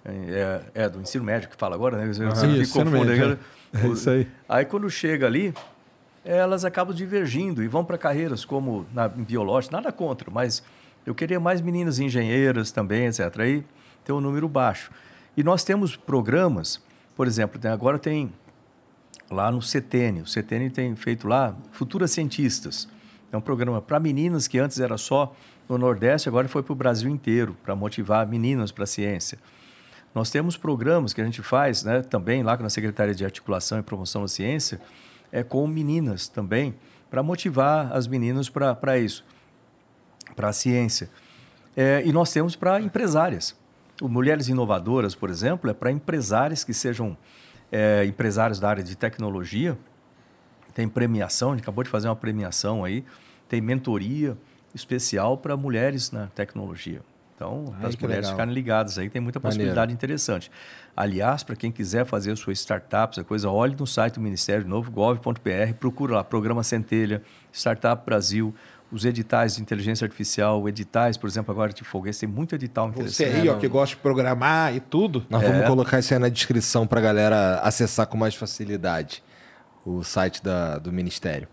é, 0.06 0.62
é, 0.74 0.90
do 0.90 1.02
ensino 1.02 1.24
médio 1.24 1.50
que 1.50 1.56
fala 1.58 1.76
agora, 1.76 1.98
né? 1.98 2.04
Eu 2.04 2.48
me 2.48 2.62
Isso, 2.62 2.74
confundo, 2.74 2.92
médio, 3.06 3.30
né? 3.30 3.38
é. 3.74 3.84
É 3.84 3.88
isso 3.90 4.10
aí. 4.10 4.28
Aí 4.48 4.64
quando 4.64 4.90
chega 4.90 5.26
ali, 5.26 5.54
elas 6.24 6.64
acabam 6.64 6.96
divergindo 6.96 7.62
e 7.62 7.68
vão 7.68 7.84
para 7.84 7.98
carreiras 7.98 8.46
como 8.46 8.86
na 8.94 9.08
biológica, 9.10 9.76
nada 9.76 9.92
contra, 9.92 10.32
mas 10.32 10.64
eu 11.06 11.14
queria 11.14 11.40
mais 11.40 11.60
meninas 11.60 12.00
engenheiras 12.00 12.72
também, 12.72 13.08
etc. 13.08 13.38
Aí 13.40 13.66
tem 14.06 14.16
um 14.16 14.22
número 14.22 14.48
baixo. 14.48 14.90
E 15.36 15.44
nós 15.44 15.64
temos 15.66 15.98
programas, 15.98 16.82
por 17.16 17.28
exemplo, 17.28 17.60
agora 17.70 18.00
tem 18.00 18.32
lá 19.30 19.52
no 19.52 19.62
CETENE, 19.62 20.22
o 20.22 20.28
CETENE 20.28 20.70
tem 20.70 20.96
feito 20.96 21.28
lá 21.28 21.56
Futuras 21.72 22.12
Cientistas. 22.12 22.88
É 23.32 23.38
um 23.38 23.42
programa 23.42 23.82
para 23.82 24.00
meninas 24.00 24.48
que 24.48 24.58
antes 24.58 24.80
era 24.80 24.98
só 24.98 25.36
no 25.68 25.78
Nordeste, 25.78 26.30
agora 26.30 26.48
foi 26.48 26.64
para 26.64 26.72
o 26.72 26.76
Brasil 26.76 27.10
inteiro, 27.10 27.56
para 27.62 27.76
motivar 27.76 28.26
meninas 28.26 28.72
para 28.72 28.86
a 28.86 28.88
ciência. 28.88 29.38
Nós 30.16 30.32
temos 30.32 30.56
programas 30.56 31.14
que 31.14 31.22
a 31.22 31.26
gente 31.26 31.42
faz 31.42 31.84
né, 31.84 32.02
também 32.02 32.42
lá 32.42 32.56
na 32.58 32.70
Secretaria 32.70 33.14
de 33.14 33.26
Articulação 33.26 33.78
e 33.78 33.84
Promoção 33.84 34.22
da 34.22 34.28
Ciência, 34.28 34.80
é, 35.32 35.44
com 35.44 35.68
meninas 35.68 36.28
também, 36.28 36.74
para 37.10 37.22
motivar 37.22 37.92
as 37.94 38.08
meninas 38.08 38.50
para 38.50 38.98
isso, 38.98 39.26
para 40.36 40.50
a 40.50 40.54
ciência. 40.54 41.10
É, 41.76 42.02
e 42.06 42.12
nós 42.12 42.32
temos 42.32 42.56
para 42.56 42.82
empresárias. 42.82 43.56
O 44.02 44.08
Mulheres 44.08 44.48
Inovadoras, 44.48 45.14
por 45.14 45.30
exemplo, 45.30 45.70
é 45.70 45.74
para 45.74 45.92
empresárias 45.92 46.64
que 46.64 46.74
sejam 46.74 47.18
é, 47.72 48.06
empresários 48.06 48.60
da 48.60 48.70
área 48.70 48.84
de 48.84 48.96
tecnologia. 48.96 49.78
Tem 50.74 50.88
premiação, 50.88 51.52
a 51.52 51.56
gente 51.56 51.64
acabou 51.64 51.84
de 51.84 51.90
fazer 51.90 52.08
uma 52.08 52.16
premiação 52.16 52.84
aí. 52.84 53.04
Tem 53.50 53.62
mentoria 53.62 54.38
especial 54.74 55.38
para 55.38 55.58
mulheres 55.58 56.12
na 56.12 56.28
tecnologia. 56.28 57.02
Então, 57.36 57.66
para 57.80 57.90
as 57.90 57.96
mulheres 57.96 58.26
legal. 58.26 58.32
ficarem 58.32 58.54
ligadas 58.54 58.98
aí, 58.98 59.12
tem 59.12 59.22
muita 59.22 59.40
possibilidade 59.40 59.94
interessante. 59.94 60.52
Aliás, 60.96 61.44
para 61.44 61.56
quem 61.56 61.72
quiser 61.72 62.04
fazer 62.04 62.32
a 62.32 62.36
sua 62.36 62.52
startup, 62.54 63.14
essa 63.14 63.24
coisa, 63.24 63.48
olhe 63.48 63.76
no 63.78 63.86
site 63.86 64.16
do 64.16 64.22
Ministério 64.22 64.68
novo, 64.68 64.90
gov.br, 64.90 65.74
procura 65.80 66.16
lá, 66.16 66.24
Programa 66.24 66.64
Centelha, 66.64 67.22
Startup 67.54 68.04
Brasil, 68.04 68.56
os 68.92 69.04
editais 69.06 69.56
de 69.58 69.62
inteligência 69.62 70.06
artificial, 70.06 70.68
editais, 70.70 71.18
por 71.18 71.28
exemplo, 71.28 71.52
agora 71.52 71.74
de 71.74 71.84
foguete, 71.84 72.20
tem 72.22 72.30
muito 72.30 72.56
edital 72.56 72.88
Você 72.92 73.24
interessante. 73.26 73.42
aí, 73.42 73.50
ó, 73.50 73.56
que 73.58 73.68
gosta 73.68 73.96
de 73.96 74.02
programar 74.02 74.74
e 74.76 74.80
tudo. 74.80 75.26
Nós 75.30 75.44
É. 75.44 75.50
vamos 75.52 75.68
colocar 75.68 76.00
isso 76.00 76.14
aí 76.14 76.20
na 76.20 76.30
descrição 76.30 76.88
para 76.88 77.02
galera 77.02 77.60
acessar 77.60 78.08
com 78.08 78.18
mais 78.18 78.34
facilidade 78.36 79.22
o 79.86 80.04
site 80.04 80.42
da- 80.44 80.78
do 80.78 80.92
Ministério. 80.92 81.48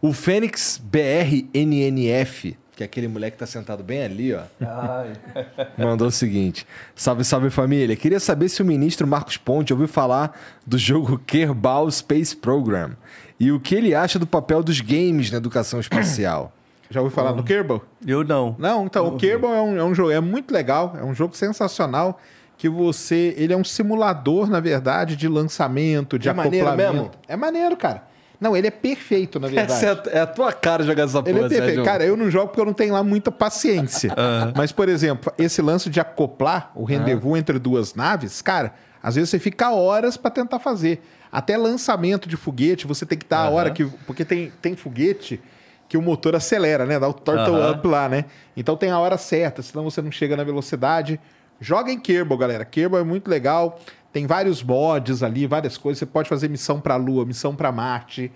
O 0.00 0.12
Fênix 0.12 0.80
BRNNF, 0.82 2.56
que 2.74 2.82
é 2.82 2.86
aquele 2.86 3.06
moleque 3.06 3.32
que 3.36 3.38
tá 3.40 3.46
sentado 3.46 3.84
bem 3.84 4.02
ali, 4.02 4.34
ó, 4.34 4.42
mandou 5.78 6.08
o 6.08 6.10
seguinte: 6.10 6.66
Salve, 6.94 7.24
salve 7.24 7.50
família. 7.50 7.94
Queria 7.94 8.18
saber 8.18 8.48
se 8.48 8.62
o 8.62 8.64
ministro 8.64 9.06
Marcos 9.06 9.36
Ponte 9.36 9.72
ouviu 9.72 9.86
falar 9.88 10.36
do 10.66 10.76
jogo 10.78 11.18
Kerbal 11.18 11.90
Space 11.90 12.36
Program 12.36 12.96
e 13.42 13.50
o 13.50 13.58
que 13.58 13.74
ele 13.74 13.92
acha 13.92 14.20
do 14.20 14.26
papel 14.26 14.62
dos 14.62 14.80
games 14.80 15.30
na 15.32 15.38
educação 15.38 15.80
espacial. 15.80 16.52
Já 16.88 17.00
ouviu 17.00 17.12
falar 17.12 17.32
no 17.32 17.42
Kerbal? 17.42 17.82
Eu 18.06 18.22
não. 18.22 18.54
Não, 18.56 18.84
então, 18.86 19.08
o 19.08 19.16
Kerbal 19.16 19.52
é 19.52 19.60
um, 19.62 19.76
é 19.78 19.84
um 19.84 19.92
jogo, 19.92 20.12
é 20.12 20.20
muito 20.20 20.52
legal, 20.54 20.94
é 21.00 21.02
um 21.02 21.12
jogo 21.12 21.34
sensacional 21.34 22.20
que 22.56 22.68
você, 22.68 23.34
ele 23.36 23.52
é 23.52 23.56
um 23.56 23.64
simulador, 23.64 24.48
na 24.48 24.60
verdade, 24.60 25.16
de 25.16 25.26
lançamento, 25.26 26.18
de 26.20 26.28
É 26.28 26.32
maneiro 26.32 26.68
acoplamento. 26.68 26.94
mesmo? 26.94 27.10
É 27.26 27.34
maneiro, 27.34 27.76
cara. 27.76 28.04
Não, 28.40 28.56
ele 28.56 28.68
é 28.68 28.70
perfeito, 28.70 29.40
na 29.40 29.48
verdade. 29.48 29.72
Essa 29.72 29.86
é 29.86 29.90
a, 29.90 30.18
é 30.18 30.20
a 30.20 30.26
tua 30.26 30.52
cara 30.52 30.84
jogar 30.84 31.04
essa 31.04 31.20
porra, 31.20 31.30
Ele 31.30 31.38
é 31.38 31.48
perfeito. 31.48 31.64
Sérgio. 31.64 31.84
Cara, 31.84 32.04
eu 32.04 32.16
não 32.16 32.30
jogo 32.30 32.48
porque 32.48 32.60
eu 32.60 32.66
não 32.66 32.72
tenho 32.72 32.92
lá 32.92 33.02
muita 33.02 33.32
paciência. 33.32 34.14
Mas, 34.54 34.70
por 34.70 34.88
exemplo, 34.88 35.32
esse 35.36 35.60
lance 35.60 35.90
de 35.90 35.98
acoplar 35.98 36.70
o 36.76 36.84
rendezvous 36.84 37.36
entre 37.38 37.58
duas 37.58 37.94
naves, 37.94 38.40
cara, 38.42 38.74
às 39.02 39.16
vezes 39.16 39.30
você 39.30 39.38
fica 39.40 39.72
horas 39.72 40.16
pra 40.16 40.30
tentar 40.30 40.60
fazer. 40.60 41.02
Até 41.32 41.56
lançamento 41.56 42.28
de 42.28 42.36
foguete, 42.36 42.86
você 42.86 43.06
tem 43.06 43.16
que 43.16 43.26
dar 43.26 43.46
a 43.46 43.50
hora 43.50 43.70
que. 43.70 43.86
Porque 44.06 44.22
tem, 44.22 44.52
tem 44.60 44.76
foguete 44.76 45.40
que 45.88 45.96
o 45.96 46.02
motor 46.02 46.36
acelera, 46.36 46.84
né? 46.84 47.00
Dá 47.00 47.08
o 47.08 47.14
turtle 47.14 47.56
Aham. 47.56 47.72
up 47.72 47.88
lá, 47.88 48.06
né? 48.06 48.26
Então 48.54 48.76
tem 48.76 48.90
a 48.90 48.98
hora 48.98 49.16
certa, 49.16 49.62
senão 49.62 49.84
você 49.84 50.02
não 50.02 50.12
chega 50.12 50.36
na 50.36 50.44
velocidade. 50.44 51.18
Joga 51.58 51.90
em 51.90 51.98
Kerbal, 51.98 52.36
galera. 52.36 52.64
Kerbal 52.66 53.00
é 53.00 53.04
muito 53.04 53.28
legal. 53.28 53.80
Tem 54.12 54.26
vários 54.26 54.62
mods 54.62 55.22
ali, 55.22 55.46
várias 55.46 55.78
coisas. 55.78 55.98
Você 56.00 56.06
pode 56.06 56.28
fazer 56.28 56.50
missão 56.50 56.80
pra 56.80 56.96
Lua, 56.96 57.24
missão 57.24 57.54
pra 57.54 57.72
Marte, 57.72 58.30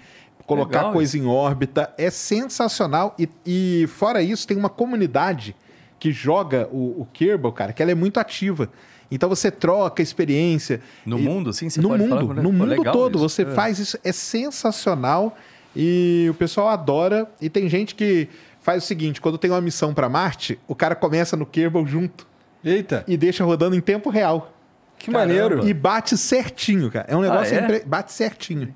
colocar 0.47 0.79
Legal 0.79 0.93
coisa 0.93 1.19
em 1.19 1.27
órbita. 1.27 1.93
É 1.99 2.09
sensacional. 2.09 3.15
E, 3.19 3.29
e 3.45 3.87
fora 3.89 4.23
isso, 4.23 4.47
tem 4.47 4.57
uma 4.57 4.71
comunidade 4.71 5.55
que 5.99 6.13
joga 6.13 6.69
o, 6.73 7.03
o 7.03 7.09
Kerbal, 7.13 7.53
cara, 7.53 7.73
que 7.73 7.83
ela 7.83 7.91
é 7.91 7.95
muito 7.95 8.19
ativa. 8.19 8.71
Então 9.11 9.29
você 9.29 9.51
troca 9.51 10.03
experiência. 10.03 10.81
No 11.05 11.19
E- 11.19 11.23
mundo, 11.23 11.53
sim? 11.53 11.69
Você 11.71 11.81
no 11.81 11.89
pode 11.91 12.09
falar 12.09 12.21
mundo, 12.23 12.35
com- 12.35 12.43
no 12.43 12.51
Pô, 12.51 12.53
mundo 12.53 12.69
legal 12.69 12.93
todo. 12.93 13.17
isso. 13.17 13.29
Você 13.29 13.43
É. 13.43 13.47
faz 13.47 13.79
isso, 13.79 13.99
é 14.03 14.13
sensacional 14.13 15.37
e 15.75 16.27
o 16.31 16.35
pessoal 16.35 16.69
adora. 16.69 17.29
E 17.41 17.49
tem 17.49 17.69
gente 17.69 17.95
que 17.95 18.29
faz 18.61 18.83
o 18.85 18.87
seguinte: 18.87 19.21
quando 19.21 19.39
tem 19.39 19.51
uma 19.51 19.61
missão 19.61 19.95
para 19.95 20.09
Marte, 20.09 20.59
o 20.67 20.75
cara 20.75 20.95
começa 20.95 21.37
no 21.37 21.47
Kerbal 21.47 21.87
junto 21.87 22.27
Eita, 22.65 23.05
e 23.07 23.17
deixa 23.17 23.45
rodando 23.45 23.77
em 23.77 23.81
tempo 23.81 24.11
real. 24.11 24.53
que 24.99 25.11
maneiro. 25.11 25.69
E 25.69 25.75
bate 25.75 26.17
certinho, 26.17 26.91
cara. 26.91 27.05
É 27.07 27.15
um 27.15 27.21
negócio 27.21 27.55
é? 27.55 27.61
impre- 27.63 27.83
bate 27.87 28.11
certinho. 28.13 28.75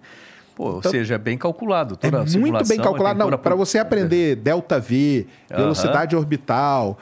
Pô, 0.55 0.65
ou 0.73 0.79
Então- 0.81 0.91
seja, 0.91 1.15
é 1.15 1.19
bem 1.19 1.39
calculado. 1.39 1.95
É 1.95 2.11
Toda 2.11 2.23
a 2.23 2.39
muito 2.39 2.69
bem 2.69 2.77
calculado. 2.79 3.19
Não, 3.19 3.31
para 3.39 3.55
você 3.55 3.79
aprender 3.79 4.37
delta 4.37 4.79
V, 4.79 5.27
velocidade 5.49 6.15
orbital, 6.15 6.99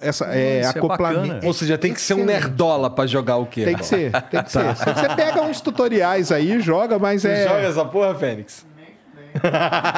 essa 0.00 0.24
é, 0.34 0.60
isso 0.60 0.68
é 0.68 0.78
acoplamento. 0.78 1.46
Ou 1.46 1.52
seja, 1.52 1.76
tem 1.76 1.92
que 1.92 2.00
ser 2.00 2.14
um 2.14 2.24
nerdola 2.24 2.88
pra 2.88 3.06
jogar 3.06 3.36
o 3.36 3.46
quê? 3.46 3.64
Tem 3.64 3.76
que 3.76 3.84
ser, 3.84 4.10
tem 4.30 4.42
que 4.42 4.50
ser. 4.50 4.74
Você 4.74 5.14
pega 5.14 5.42
uns 5.42 5.60
tutoriais 5.60 6.32
aí, 6.32 6.60
joga, 6.60 6.98
mas 6.98 7.22
Você 7.22 7.28
é, 7.28 7.48
joga 7.48 7.60
essa 7.62 7.84
porra, 7.84 8.14
Fênix? 8.14 8.64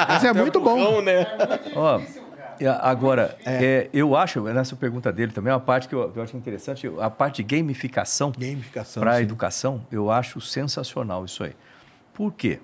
mas 0.08 0.24
é 0.24 0.32
muito 0.32 0.60
bom. 0.60 1.00
Né? 1.00 1.26
Ó, 1.74 2.00
a- 2.66 2.90
agora, 2.90 3.36
é, 3.47 3.89
eu 3.92 4.16
acho, 4.16 4.40
nessa 4.42 4.74
pergunta 4.74 5.12
dele 5.12 5.31
também, 5.32 5.52
uma 5.52 5.60
parte 5.60 5.86
que 5.89 5.94
eu, 5.94 6.12
eu 6.15 6.23
acho 6.23 6.36
interessante, 6.36 6.90
a 7.00 7.08
parte 7.08 7.42
de 7.42 7.57
gamificação 7.57 8.32
Gamificação. 8.36 9.00
para 9.00 9.12
a 9.15 9.23
educação, 9.23 9.81
eu 9.92 10.10
acho 10.10 10.40
sensacional 10.40 11.24
isso 11.24 11.44
aí. 11.44 11.52
Por 12.12 12.32
quê? 12.32 12.58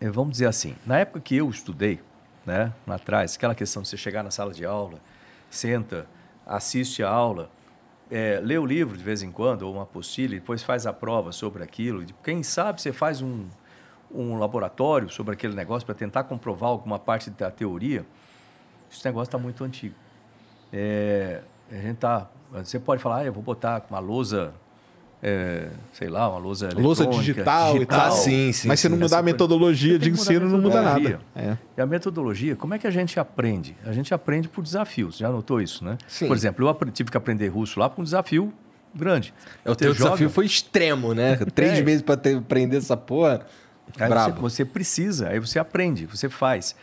É, 0.00 0.08
vamos 0.08 0.32
dizer 0.32 0.46
assim, 0.46 0.76
na 0.86 0.98
época 1.00 1.18
que 1.20 1.36
eu 1.36 1.48
estudei, 1.50 1.98
né, 2.46 2.72
lá 2.86 2.94
atrás, 2.96 3.34
aquela 3.36 3.54
questão 3.54 3.82
de 3.82 3.88
você 3.88 3.96
chegar 3.96 4.22
na 4.22 4.30
sala 4.30 4.52
de 4.52 4.64
aula, 4.64 4.98
senta, 5.50 6.06
assiste 6.46 7.02
a 7.02 7.10
aula, 7.10 7.50
é, 8.10 8.40
lê 8.42 8.58
o 8.58 8.66
livro 8.66 8.96
de 8.96 9.02
vez 9.02 9.22
em 9.22 9.30
quando, 9.30 9.62
ou 9.62 9.74
uma 9.74 9.82
apostila, 9.84 10.34
e 10.34 10.40
depois 10.40 10.62
faz 10.62 10.86
a 10.86 10.92
prova 10.92 11.32
sobre 11.32 11.62
aquilo. 11.62 12.04
Quem 12.22 12.42
sabe 12.42 12.80
você 12.80 12.92
faz 12.92 13.22
um, 13.22 13.46
um 14.12 14.38
laboratório 14.38 15.08
sobre 15.08 15.34
aquele 15.34 15.54
negócio 15.54 15.84
para 15.86 15.94
tentar 15.94 16.24
comprovar 16.24 16.70
alguma 16.70 16.98
parte 16.98 17.30
da 17.30 17.50
teoria. 17.50 18.04
Esse 18.90 19.04
negócio 19.04 19.28
está 19.28 19.38
muito 19.38 19.64
antigo. 19.64 19.94
É, 20.72 21.42
a 21.70 21.76
gente 21.76 21.96
tá, 21.96 22.28
você 22.52 22.78
pode 22.78 23.02
falar, 23.02 23.18
ah, 23.18 23.24
eu 23.24 23.32
vou 23.32 23.42
botar 23.42 23.84
uma 23.90 23.98
lousa, 23.98 24.54
é, 25.26 25.68
sei 25.94 26.08
lá, 26.08 26.28
uma 26.28 26.38
lousa 26.38 26.68
Lousa 26.76 27.04
eletrônica, 27.04 27.32
digital, 27.32 27.76
e 27.80 27.86
tal. 27.86 28.08
Ah, 28.08 28.10
sim, 28.10 28.52
sim, 28.52 28.68
Mas 28.68 28.78
se 28.78 28.90
não 28.90 28.98
mudar 28.98 29.20
a 29.20 29.22
metodologia 29.22 29.94
Você 29.94 29.98
de 29.98 30.10
ensino, 30.10 30.46
não 30.50 30.60
muda 30.60 30.82
metodologia. 30.82 31.20
nada. 31.34 31.50
É. 31.52 31.56
E 31.78 31.80
a 31.80 31.86
metodologia, 31.86 32.54
como 32.54 32.74
é 32.74 32.78
que 32.78 32.86
a 32.86 32.90
gente 32.90 33.18
aprende? 33.18 33.74
A 33.86 33.92
gente 33.92 34.12
aprende 34.12 34.48
por 34.50 34.62
desafios. 34.62 35.16
Já 35.16 35.30
notou 35.30 35.62
isso, 35.62 35.82
né? 35.82 35.96
Sim. 36.06 36.26
Por 36.28 36.36
exemplo, 36.36 36.68
eu 36.68 36.90
tive 36.90 37.10
que 37.10 37.16
aprender 37.16 37.48
russo 37.48 37.80
lá 37.80 37.88
por 37.88 38.02
um 38.02 38.04
desafio 38.04 38.52
grande. 38.94 39.32
É, 39.64 39.70
O 39.70 39.72
Você 39.72 39.78
teu 39.78 39.94
joga, 39.94 40.04
desafio 40.10 40.28
foi 40.30 40.44
extremo, 40.44 41.14
né? 41.14 41.36
Três 41.54 41.78
É. 41.78 41.82
meses 41.82 42.04
ter, 42.22 42.36
aprender 42.36 42.76
essa 42.76 42.96
porra. 42.96 43.46
Aí 43.98 44.06
você, 44.06 44.08
Brabo. 44.08 44.40
você 44.42 44.64
precisa, 44.64 45.28
aí 45.28 45.38
você 45.38 45.58
aprende, 45.58 46.04
você 46.04 46.28
faz. 46.28 46.76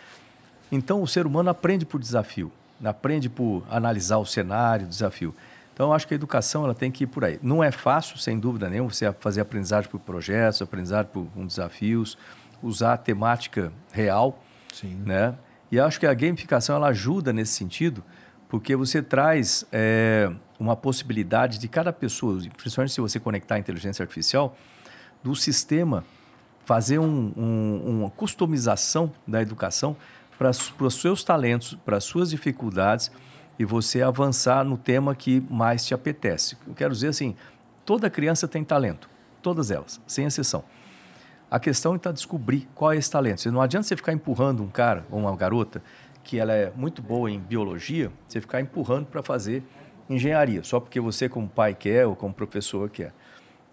Então 0.72 1.02
o 1.02 1.08
ser 1.08 1.28
humano 1.28 1.50
aprende 1.50 1.86
por 1.86 2.00
desafio, 2.00 2.52
aprende 2.84 3.30
por 3.30 3.64
analisar 3.70 4.18
o 4.18 4.26
cenário, 4.26 4.86
o 4.86 4.90
desafio. 4.90 5.34
Então 5.82 5.90
eu 5.90 5.94
acho 5.96 6.08
que 6.08 6.14
a 6.14 6.16
educação 6.16 6.64
ela 6.64 6.76
tem 6.76 6.92
que 6.92 7.06
ir 7.06 7.08
por 7.08 7.26
aí. 7.26 7.40
Não 7.42 7.64
é 7.64 7.72
fácil, 7.72 8.16
sem 8.20 8.38
dúvida 8.38 8.70
nenhuma, 8.70 8.92
você 8.92 9.12
fazer 9.20 9.42
aprendizagem 9.42 9.90
por 9.90 10.00
projetos, 10.00 10.62
aprendizagem 10.62 11.10
por 11.12 11.26
com 11.34 11.44
desafios, 11.44 12.20
usar 12.62 12.94
a 12.94 12.98
temática 12.98 13.74
real, 13.92 14.44
Sim. 14.72 15.02
né? 15.04 15.34
E 15.72 15.80
acho 15.80 16.00
que 16.00 16.06
a 16.06 16.14
gamificação 16.14 16.76
ela 16.76 16.90
ajuda 16.90 17.34
nesse 17.34 17.54
sentido, 17.54 18.04
porque 18.48 18.76
você 18.76 19.02
traz 19.02 19.66
é, 19.72 20.32
uma 20.60 20.76
possibilidade 20.76 21.58
de 21.58 21.68
cada 21.68 21.92
pessoa, 21.92 22.38
principalmente 22.56 22.94
se 22.94 23.02
você 23.02 23.20
conectar 23.20 23.56
a 23.56 23.58
inteligência 23.58 24.04
artificial, 24.04 24.56
do 25.24 25.36
sistema 25.36 26.06
fazer 26.64 27.00
um- 27.00 27.34
um- 27.36 28.02
uma 28.02 28.10
customização 28.12 29.12
da 29.28 29.42
educação 29.42 29.98
para 30.38 30.52
os 30.52 31.02
seus 31.02 31.24
talentos, 31.24 31.76
para 31.84 31.98
as 31.98 32.04
suas 32.04 32.30
dificuldades 32.30 33.12
e 33.62 33.66
você 33.66 34.02
avançar 34.02 34.66
no 34.66 34.76
tema 34.76 35.14
que 35.14 35.40
mais 35.48 35.86
te 35.86 35.94
apetece. 35.94 36.58
Eu 36.68 36.74
quero 36.74 36.92
dizer 36.92 37.10
assim, 37.10 37.36
toda 37.86 38.10
criança 38.10 38.48
tem 38.48 38.64
talento, 38.64 39.08
todas 39.40 39.70
elas, 39.70 40.02
sem 40.08 40.26
exceção. 40.26 40.64
A 41.50 41.60
questão 41.60 41.96
está 41.96 42.12
descobrir 42.12 42.68
qual 42.74 42.92
é 42.92 42.98
esse 42.98 43.12
talento. 43.12 43.52
Não 43.52 43.62
adianta 43.62 43.86
você 43.88 43.96
ficar 43.96 44.14
empurrando 44.14 44.64
um 44.64 44.68
cara 44.68 45.06
ou 45.12 45.20
uma 45.20 45.36
garota 45.36 45.84
que 46.24 46.40
ela 46.40 46.54
é 46.54 46.72
muito 46.76 47.04
boa 47.04 47.30
em 47.30 47.40
biologia, 47.40 48.12
você 48.28 48.42
ficar 48.42 48.62
empurrando 48.62 49.06
para 49.06 49.22
fazer 49.22 49.64
engenharia, 50.10 50.64
só 50.64 50.80
porque 50.80 51.00
você 51.00 51.30
como 51.30 51.48
pai 51.48 51.76
quer 51.76 52.08
ou 52.08 52.16
como 52.16 52.34
professor 52.34 52.90
quer. 52.90 53.14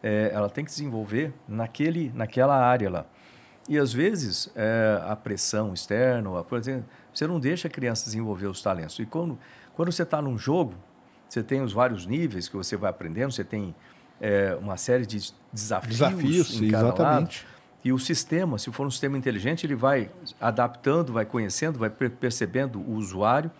É, 0.02 0.30
ela 0.34 0.50
tem 0.50 0.66
que 0.66 0.70
desenvolver 0.70 1.32
naquele, 1.48 2.12
naquela 2.14 2.56
área 2.56 2.90
lá. 2.90 3.06
E 3.66 3.78
às 3.78 3.90
vezes 3.92 4.50
é, 4.54 5.00
a 5.06 5.16
pressão 5.16 5.72
externa, 5.72 6.40
a- 6.40 6.44
por 6.44 6.58
exemplo, 6.58 6.84
você 7.12 7.26
não 7.26 7.40
deixa 7.40 7.68
a 7.68 7.70
criança 7.70 8.04
desenvolver 8.04 8.46
os 8.46 8.62
talentos. 8.62 8.98
E 8.98 9.04
quando, 9.06 9.38
quando 9.78 9.92
você 9.92 10.02
está 10.02 10.20
num 10.20 10.36
jogo, 10.36 10.74
você 11.28 11.40
tem 11.40 11.60
os 11.62 11.72
vários 11.72 12.04
níveis 12.04 12.48
que 12.48 12.56
você 12.56 12.76
vai 12.76 12.90
aprendendo, 12.90 13.30
você 13.30 13.44
tem 13.44 13.72
é, 14.20 14.58
uma 14.60 14.76
série 14.76 15.06
de 15.06 15.32
desafios, 15.52 15.92
Desafios, 15.92 16.52
em 16.60 16.68
cada 16.68 16.86
exatamente. 16.88 17.44
lado. 17.46 17.58
E 17.84 17.92
o 17.92 17.98
sistema, 18.00 18.58
se 18.58 18.72
for 18.72 18.84
um 18.84 18.90
sistema 18.90 19.16
inteligente, 19.16 19.64
ele 19.64 19.76
vai 19.76 20.10
adaptando, 20.40 21.12
vai 21.12 21.24
conhecendo, 21.24 21.78
vai 21.78 21.88
per- 21.88 22.10
percebendo 22.10 22.80
o 22.80 22.94
usuário 22.94 23.52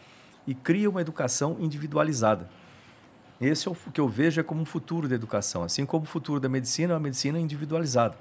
e 0.45 0.57
cria 0.57 0.91
uma 0.91 1.01
educação 1.01 1.57
individualizada. 1.61 2.49
Esse 3.41 3.69
é 3.69 3.71
o 3.71 3.75
que 3.77 4.01
eu 4.01 4.09
vejo 4.09 4.41
é 4.41 4.43
como 4.43 4.61
um 4.61 4.65
futuro 4.65 5.07
da 5.07 5.15
educação, 5.15 5.63
assim 5.63 5.87
como 5.87 6.03
o 6.03 6.09
futuro 6.09 6.41
da 6.41 6.49
medicina 6.49 6.95
é 6.95 6.97
uma 6.97 7.01
medicina 7.01 7.39
individualizada. 7.39 8.17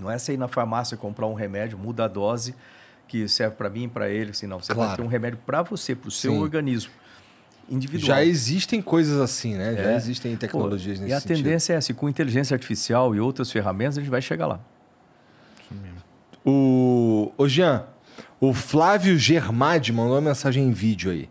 Não 0.00 0.10
é 0.10 0.18
você 0.18 0.32
ir 0.32 0.36
na 0.36 0.48
farmácia 0.48 0.96
comprar 0.96 1.28
um 1.28 1.34
remédio, 1.34 1.78
muda 1.78 2.06
a 2.06 2.08
dose 2.08 2.56
que 3.06 3.28
serve 3.28 3.54
para 3.54 3.70
mim, 3.70 3.88
para 3.88 4.08
ele, 4.10 4.32
assim, 4.32 4.48
não. 4.48 4.58
Você 4.60 4.74
vai 4.74 4.86
Claro. 4.86 4.96
ter 4.96 5.06
um 5.06 5.10
remédio 5.10 5.38
para 5.46 5.62
você, 5.62 5.94
para 5.94 6.08
o 6.08 6.10
seu 6.10 6.32
Sim. 6.32 6.40
organismo 6.40 6.90
individual. 7.68 8.06
Já 8.18 8.24
existem 8.24 8.80
coisas 8.82 9.20
assim, 9.20 9.54
né? 9.54 9.74
Já 9.74 9.90
É. 9.92 9.96
existem 9.96 10.36
tecnologias 10.36 10.98
Pô, 10.98 11.02
nesse 11.04 11.12
E 11.12 11.16
a 11.16 11.20
sentido. 11.20 11.36
tendência 11.44 11.72
é 11.72 11.76
essa, 11.76 11.94
com 11.94 12.08
inteligência 12.08 12.54
artificial 12.54 13.14
e 13.14 13.20
outras 13.20 13.50
ferramentas, 13.50 13.98
a 13.98 14.00
gente 14.00 14.10
vai 14.10 14.22
chegar 14.22 14.46
lá. 14.46 14.60
O, 16.46 17.32
o 17.38 17.48
Jean, 17.48 17.84
o 18.38 18.52
Flávio 18.52 19.16
Germade 19.18 19.92
mandou 19.92 20.14
uma 20.14 20.20
mensagem 20.20 20.62
em 20.64 20.72
vídeo 20.72 21.10
aí. 21.10 21.28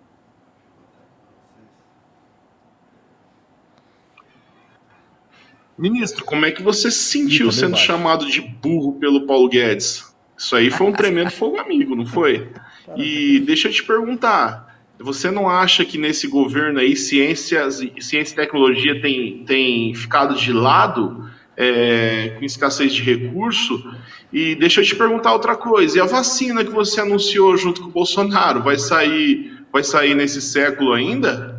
Ministro, 5.78 6.24
como 6.24 6.46
é 6.46 6.52
que 6.52 6.62
você 6.62 6.92
se 6.92 7.00
sentiu 7.00 7.52
sendo 7.52 7.72
baixo. 7.72 7.86
chamado 7.86 8.26
de 8.30 8.42
burro 8.42 8.94
pelo 9.00 9.26
Paulo 9.26 9.50
Guedes? 9.50 10.14
Isso 10.38 10.56
aí 10.56 10.70
foi 10.70 10.88
um 10.88 10.92
tremendo 10.94 11.32
fogo 11.32 11.58
amigo, 11.60 11.96
não 11.96 12.06
foi? 12.06 12.52
E 12.96 13.40
deixa 13.40 13.70
eu 13.70 13.72
te 13.74 13.84
perguntar, 13.84 14.73
você 15.00 15.32
não 15.32 15.50
acha 15.50 15.84
que 15.84 15.98
nesse 15.98 16.28
governo 16.28 16.80
aí 16.80 16.96
ciências, 16.96 17.82
ciência 18.00 18.34
e 18.34 18.36
tecnologia 18.36 19.02
tem, 19.02 19.44
tem 19.46 19.94
ficado 19.94 20.36
de 20.36 20.54
lado 20.54 21.30
é, 21.58 22.36
com 22.38 22.46
escassez 22.46 22.94
de 22.94 23.02
recurso? 23.02 23.84
E 24.32 24.56
deixa 24.56 24.82
eu 24.82 24.86
te 24.86 24.96
perguntar 24.96 25.34
outra 25.34 25.56
coisa, 25.56 25.98
e 25.98 26.02
a 26.02 26.06
vacina 26.06 26.64
que 26.64 26.72
você 26.72 27.02
anunciou 27.02 27.56
junto 27.56 27.82
com 27.82 27.90
o 27.90 27.92
Bolsonaro, 27.92 28.64
vai 28.64 28.78
sair, 28.78 29.64
vai 29.72 29.84
sair 29.84 30.16
nesse 30.16 30.42
século 30.42 30.94
ainda? 30.94 31.53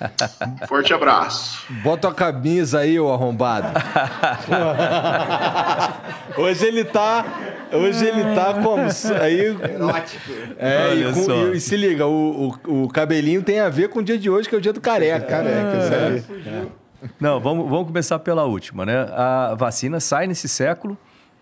Forte 0.66 0.94
abraço. 0.94 1.62
Bota 1.82 2.08
a 2.08 2.14
camisa 2.14 2.78
aí, 2.80 2.98
ô 2.98 3.12
arrombado. 3.12 3.68
hoje 6.36 6.66
ele 6.66 6.84
tá. 6.84 7.24
Hoje 7.72 8.04
ele 8.06 8.34
tá 8.34 8.54
como? 8.54 8.82
Aí, 9.20 9.56
é, 10.58 10.94
e, 10.94 11.12
com- 11.12 11.32
e- 11.52 11.56
e 11.56 11.60
se 11.60 11.76
liga, 11.76 12.06
o, 12.06 12.48
o, 12.66 12.82
o 12.84 12.88
cabelinho 12.88 13.42
tem 13.42 13.60
a 13.60 13.68
ver 13.68 13.88
com 13.88 14.00
o 14.00 14.02
dia 14.02 14.18
de 14.18 14.28
hoje, 14.28 14.48
que 14.48 14.54
é 14.54 14.58
o 14.58 14.60
dia 14.60 14.72
do 14.72 14.80
careca. 14.80 15.26
Careca, 15.26 15.78
isso 15.78 15.94
aí. 16.34 16.68
Não, 17.20 17.40
vamos, 17.40 17.68
vamos 17.68 17.86
começar 17.86 18.18
pela 18.18 18.44
última, 18.44 18.84
né? 18.84 19.06
A 19.12 19.54
vacina 19.56 20.00
sai 20.00 20.26
nesse 20.26 20.48
século. 20.48 20.98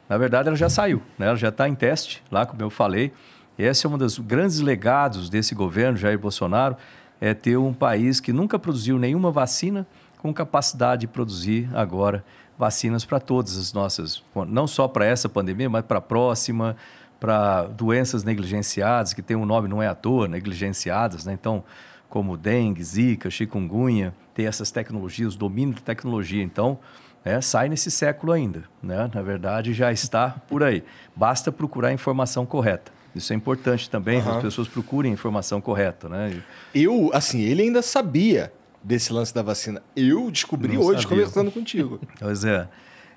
Na 0.08 0.16
verdade, 0.18 0.48
ela 0.48 0.56
já 0.56 0.68
saiu, 0.68 1.02
né? 1.18 1.26
Ela 1.26 1.36
já 1.36 1.48
está 1.48 1.68
em 1.68 1.74
teste, 1.74 2.22
lá 2.30 2.46
como 2.46 2.60
eu 2.62 2.70
falei. 2.70 3.12
Esse 3.58 3.86
é 3.86 3.88
um 3.88 3.98
dos 3.98 4.18
grandes 4.18 4.60
legados 4.60 5.28
desse 5.28 5.54
governo, 5.54 5.96
Jair 5.96 6.18
Bolsonaro, 6.18 6.76
é 7.20 7.34
ter 7.34 7.56
um 7.56 7.72
país 7.72 8.20
que 8.20 8.32
nunca 8.32 8.58
produziu 8.58 8.98
nenhuma 8.98 9.30
vacina 9.30 9.86
com 10.18 10.32
capacidade 10.32 11.02
de 11.02 11.06
produzir 11.06 11.68
agora 11.74 12.24
vacinas 12.58 13.04
para 13.04 13.20
todas 13.20 13.56
as 13.56 13.72
nossas, 13.72 14.22
não 14.48 14.66
só 14.66 14.88
para 14.88 15.06
essa 15.06 15.28
pandemia, 15.28 15.70
mas 15.70 15.84
para 15.84 15.98
a 15.98 16.02
próxima, 16.02 16.76
para 17.20 17.64
doenças 17.64 18.24
negligenciadas, 18.24 19.12
que 19.12 19.22
tem 19.22 19.36
um 19.36 19.46
nome 19.46 19.68
não 19.68 19.82
é 19.82 19.86
à 19.86 19.94
toa, 19.94 20.26
negligenciadas, 20.26 21.24
né? 21.24 21.32
Então, 21.32 21.62
como 22.08 22.36
dengue, 22.36 22.82
zika, 22.82 23.30
chikungunya, 23.30 24.14
tem 24.34 24.46
essas 24.46 24.70
tecnologias, 24.70 25.34
o 25.34 25.38
domínio 25.38 25.74
da 25.74 25.80
tecnologia. 25.80 26.42
Então, 26.42 26.78
é, 27.24 27.40
sai 27.40 27.68
nesse 27.68 27.90
século 27.90 28.32
ainda, 28.32 28.64
né? 28.82 29.10
Na 29.14 29.22
verdade, 29.22 29.72
já 29.72 29.92
está 29.92 30.30
por 30.48 30.62
aí. 30.62 30.82
Basta 31.14 31.52
procurar 31.52 31.88
a 31.88 31.92
informação 31.92 32.46
correta. 32.46 32.97
Isso 33.18 33.32
é 33.32 33.36
importante 33.36 33.88
também, 33.90 34.22
que 34.22 34.28
as 34.28 34.42
pessoas 34.42 34.66
procurem 34.68 35.10
a 35.10 35.14
informação 35.14 35.60
correta, 35.60 36.08
né? 36.08 36.40
Eu, 36.74 37.10
assim, 37.12 37.40
ele 37.40 37.62
ainda 37.62 37.82
sabia 37.82 38.52
desse 38.82 39.12
lance 39.12 39.34
da 39.34 39.42
vacina. 39.42 39.82
Eu 39.94 40.30
descobri 40.30 40.74
Não 40.74 40.80
hoje 40.82 41.02
sabia. 41.02 41.08
conversando 41.18 41.50
contigo. 41.50 42.00
Pois 42.18 42.44
é. 42.44 42.68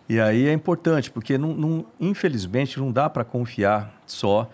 E 0.09 0.19
aí 0.19 0.47
é 0.47 0.53
importante, 0.53 1.09
porque 1.09 1.37
não, 1.37 1.53
não- 1.53 1.85
infelizmente 1.99 2.77
não 2.79 2.91
dá 2.91 3.09
para 3.09 3.23
confiar 3.23 3.93
só 4.05 4.49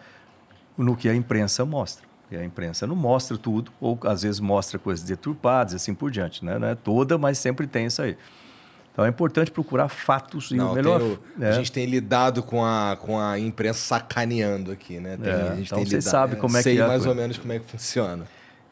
no 0.77 0.95
que 0.95 1.09
a 1.09 1.15
imprensa 1.15 1.65
mostra. 1.65 2.05
E 2.29 2.35
a 2.35 2.43
imprensa 2.43 2.85
não 2.85 2.95
mostra 2.95 3.37
tudo, 3.37 3.71
ou 3.79 3.97
às 4.03 4.21
vezes 4.23 4.39
mostra 4.41 4.77
coisas 4.77 5.03
deturpadas 5.03 5.73
e 5.73 5.75
assim 5.77 5.93
por 5.95 6.11
diante. 6.11 6.43
Né? 6.43 6.59
Não 6.59 6.67
é 6.67 6.75
toda, 6.75 7.17
mas 7.17 7.37
sempre 7.37 7.65
tem 7.65 7.85
isso 7.87 8.01
aí. 8.01 8.17
Então 8.97 9.05
é 9.05 9.09
importante 9.09 9.51
procurar 9.51 9.89
fatos 9.89 10.49
e 10.49 10.55
Não, 10.55 10.71
o 10.71 10.73
melhor. 10.73 10.99
tem 10.99 11.07
o- 11.11 11.19
é, 11.39 11.49
A 11.49 11.51
gente 11.51 11.71
tem 11.71 11.85
lidado 11.85 12.41
com 12.41 12.65
a, 12.65 12.97
com 12.99 13.19
a 13.19 13.37
imprensa 13.37 13.77
sacaneando 13.79 14.71
aqui, 14.71 14.99
né? 14.99 15.17
Tem- 15.17 15.31
É, 15.31 15.35
a 15.51 15.55
gente 15.55 15.67
então 15.67 15.77
tem 15.77 15.85
você 15.85 15.97
lidado- 15.97 16.11
sabe 16.11 16.35
como 16.37 16.57
é 16.57 16.63
sei 16.63 16.73
que 16.77 16.81
é 16.81 16.83
a 16.83 16.87
mais 16.87 17.05
ou 17.05 17.13
menos 17.13 17.37
como 17.37 17.53
é 17.53 17.59
que 17.59 17.65
funciona. 17.69 18.25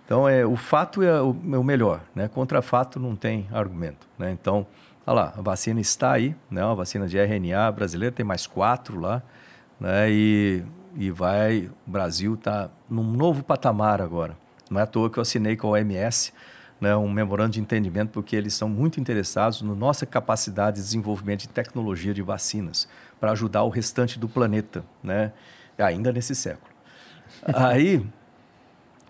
Então, 0.03 0.27
é, 0.27 0.43
o 0.43 0.55
fato 0.55 1.03
é 1.03 1.21
o, 1.21 1.35
é 1.53 1.57
o 1.59 1.63
melhor, 1.63 2.01
né? 2.15 2.27
Contra 2.27 2.59
fato 2.63 2.99
não 2.99 3.15
tem 3.15 3.47
argumento, 3.51 4.07
né? 4.17 4.31
Então, 4.31 4.65
olha 5.05 5.15
lá, 5.15 5.33
a 5.37 5.41
vacina 5.43 5.79
está 5.79 6.13
aí, 6.13 6.35
né? 6.49 6.63
A 6.63 6.73
vacina 6.73 7.07
de 7.07 7.19
RNA 7.19 7.71
brasileira 7.71 8.11
tem 8.15 8.25
mais 8.25 8.47
quatro 8.47 8.99
lá, 8.99 9.21
né? 9.79 10.09
E, 10.09 10.63
e 10.97 11.11
vai, 11.11 11.69
o 11.87 11.91
Brasil 11.91 12.33
está 12.33 12.67
num 12.89 13.03
novo 13.03 13.43
patamar 13.43 14.01
agora. 14.01 14.35
Não 14.71 14.79
é 14.79 14.83
à 14.83 14.87
toa 14.87 15.07
que 15.07 15.19
eu 15.19 15.21
assinei 15.21 15.55
com 15.55 15.67
a 15.67 15.71
OMS, 15.71 16.33
né? 16.79 16.95
Um 16.95 17.09
memorando 17.09 17.51
de 17.51 17.59
entendimento, 17.61 18.09
porque 18.09 18.35
eles 18.35 18.53
são 18.53 18.67
muito 18.69 18.99
interessados 18.99 19.61
na 19.61 19.73
nossa 19.73 20.05
capacidade 20.05 20.77
de 20.77 20.83
desenvolvimento 20.83 21.41
de 21.41 21.49
tecnologia 21.49 22.13
de 22.13 22.21
vacinas 22.21 22.87
para 23.19 23.31
ajudar 23.31 23.63
o 23.63 23.69
restante 23.69 24.19
do 24.19 24.27
planeta, 24.27 24.83
né? 25.03 25.31
Ainda 25.77 26.11
nesse 26.11 26.35
século. 26.35 26.73
Aí, 27.53 28.05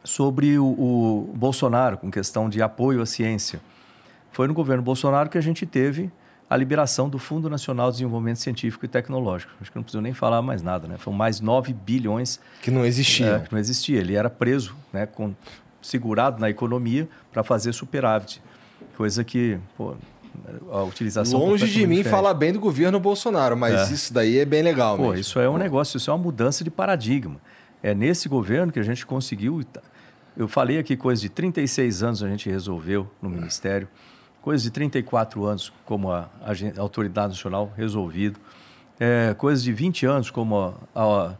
sobre 0.03 0.57
o, 0.57 0.65
o 0.65 1.33
Bolsonaro, 1.35 1.97
com 1.97 2.09
questão 2.11 2.49
de 2.49 2.61
apoio 2.61 3.01
à 3.01 3.05
ciência. 3.05 3.59
Foi 4.31 4.47
no 4.47 4.53
governo 4.53 4.83
Bolsonaro 4.83 5.29
que 5.29 5.37
a 5.37 5.41
gente 5.41 5.65
teve 5.65 6.11
a 6.49 6.55
liberação 6.55 7.09
do 7.09 7.17
Fundo 7.17 7.49
Nacional 7.49 7.89
de 7.89 7.97
Desenvolvimento 7.97 8.37
Científico 8.37 8.85
e 8.85 8.87
Tecnológico. 8.87 9.51
Acho 9.59 9.71
que 9.71 9.77
não 9.77 9.83
preciso 9.83 10.01
nem 10.01 10.13
falar 10.13 10.41
mais 10.41 10.61
nada, 10.61 10.87
né? 10.87 10.97
Foram 10.97 11.17
mais 11.17 11.39
9 11.41 11.73
bilhões 11.73 12.39
Que 12.61 12.69
não 12.69 12.85
existia. 12.85 13.37
é, 13.37 13.39
que 13.39 13.51
não 13.51 13.59
existia. 13.59 13.99
Ele 13.99 14.13
era 14.15 14.29
preso, 14.29 14.75
né, 14.93 15.05
com, 15.07 15.33
segurado 15.85 16.39
na 16.39 16.49
economia 16.49 17.07
para 17.31 17.43
fazer 17.43 17.73
superávit. 17.73 18.41
Coisa 18.97 19.23
que, 19.23 19.57
pô, 19.77 19.95
a 20.71 20.83
utilização... 20.83 21.39
Longe 21.39 21.67
de 21.67 21.79
mim 21.87 21.97
diferente. 21.97 22.09
falar 22.09 22.33
bem 22.33 22.51
do 22.53 22.59
governo 22.59 22.99
Bolsonaro, 22.99 23.55
mas 23.55 23.89
É. 23.89 23.93
isso 23.93 24.13
daí 24.13 24.39
é 24.39 24.45
bem 24.45 24.61
legal 24.61 24.95
Pô, 24.97 25.03
mesmo. 25.03 25.19
isso 25.19 25.39
é 25.39 25.49
um 25.49 25.57
negócio, 25.57 25.97
isso 25.97 26.09
é 26.09 26.13
uma 26.13 26.21
mudança 26.23 26.63
de 26.63 26.69
paradigma. 26.71 27.37
É 27.83 27.93
nesse 27.93 28.27
governo 28.27 28.71
que 28.71 28.79
a 28.79 28.83
gente 28.83 29.05
conseguiu. 29.05 29.61
Eu 30.35 30.47
falei 30.47 30.77
aqui 30.79 30.97
coisa 30.97 31.21
de 31.21 31.29
36 31.29 32.03
anos 32.03 32.23
a 32.23 32.27
gente 32.27 32.49
resolveu 32.49 33.09
no 33.21 33.29
Ministério, 33.29 33.87
coisa 34.41 34.63
de 34.63 34.69
34 34.71 35.45
anos 35.45 35.71
como 35.85 36.11
a, 36.11 36.29
a 36.41 36.81
Autoridade 36.81 37.29
Nacional 37.29 37.71
resolvido, 37.77 38.39
é, 38.99 39.33
coisas 39.37 39.63
de 39.63 39.71
20 39.71 40.05
anos 40.05 40.29
como 40.29 40.57
a- 40.57 40.73
a- 40.95 41.33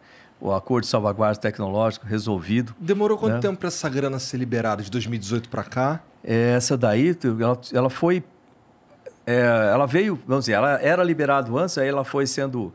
o 0.45 0.53
Acordo 0.53 0.83
de 0.83 0.89
Salvaguarda 0.89 1.39
Tecnológica 1.39 2.07
resolvido. 2.07 2.75
Demorou 2.79 3.17
quanto 3.17 3.33
né? 3.33 3.39
tempo 3.39 3.57
para 3.57 3.67
essa 3.67 3.89
grana 3.89 4.19
ser 4.19 4.37
liberada? 4.37 4.83
De 4.83 4.91
2018 4.91 5.49
para 5.49 5.63
cá? 5.63 6.01
Essa 6.23 6.77
daí, 6.77 7.17
ela, 7.39 7.59
ela 7.73 7.89
foi. 7.89 8.23
é, 9.25 9.39
ela 9.73 9.87
veio, 9.87 10.19
vamos 10.27 10.45
dizer, 10.45 10.53
ela 10.53 10.79
era 10.79 11.03
liberada 11.03 11.51
antes, 11.51 11.77
aí 11.79 11.87
ela 11.87 12.03
foi 12.03 12.27
sendo 12.27 12.71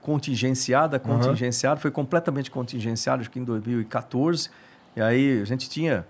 contingenciada, 0.00 0.98
contingenciada, 0.98 1.80
foi 1.80 1.92
completamente 1.92 2.50
contingenciada, 2.50 3.20
acho 3.20 3.30
que 3.30 3.38
em 3.38 3.44
2014. 3.44 4.50
E 4.96 5.00
aí 5.00 5.40
a 5.40 5.44
gente 5.44 5.70
tinha 5.70 6.04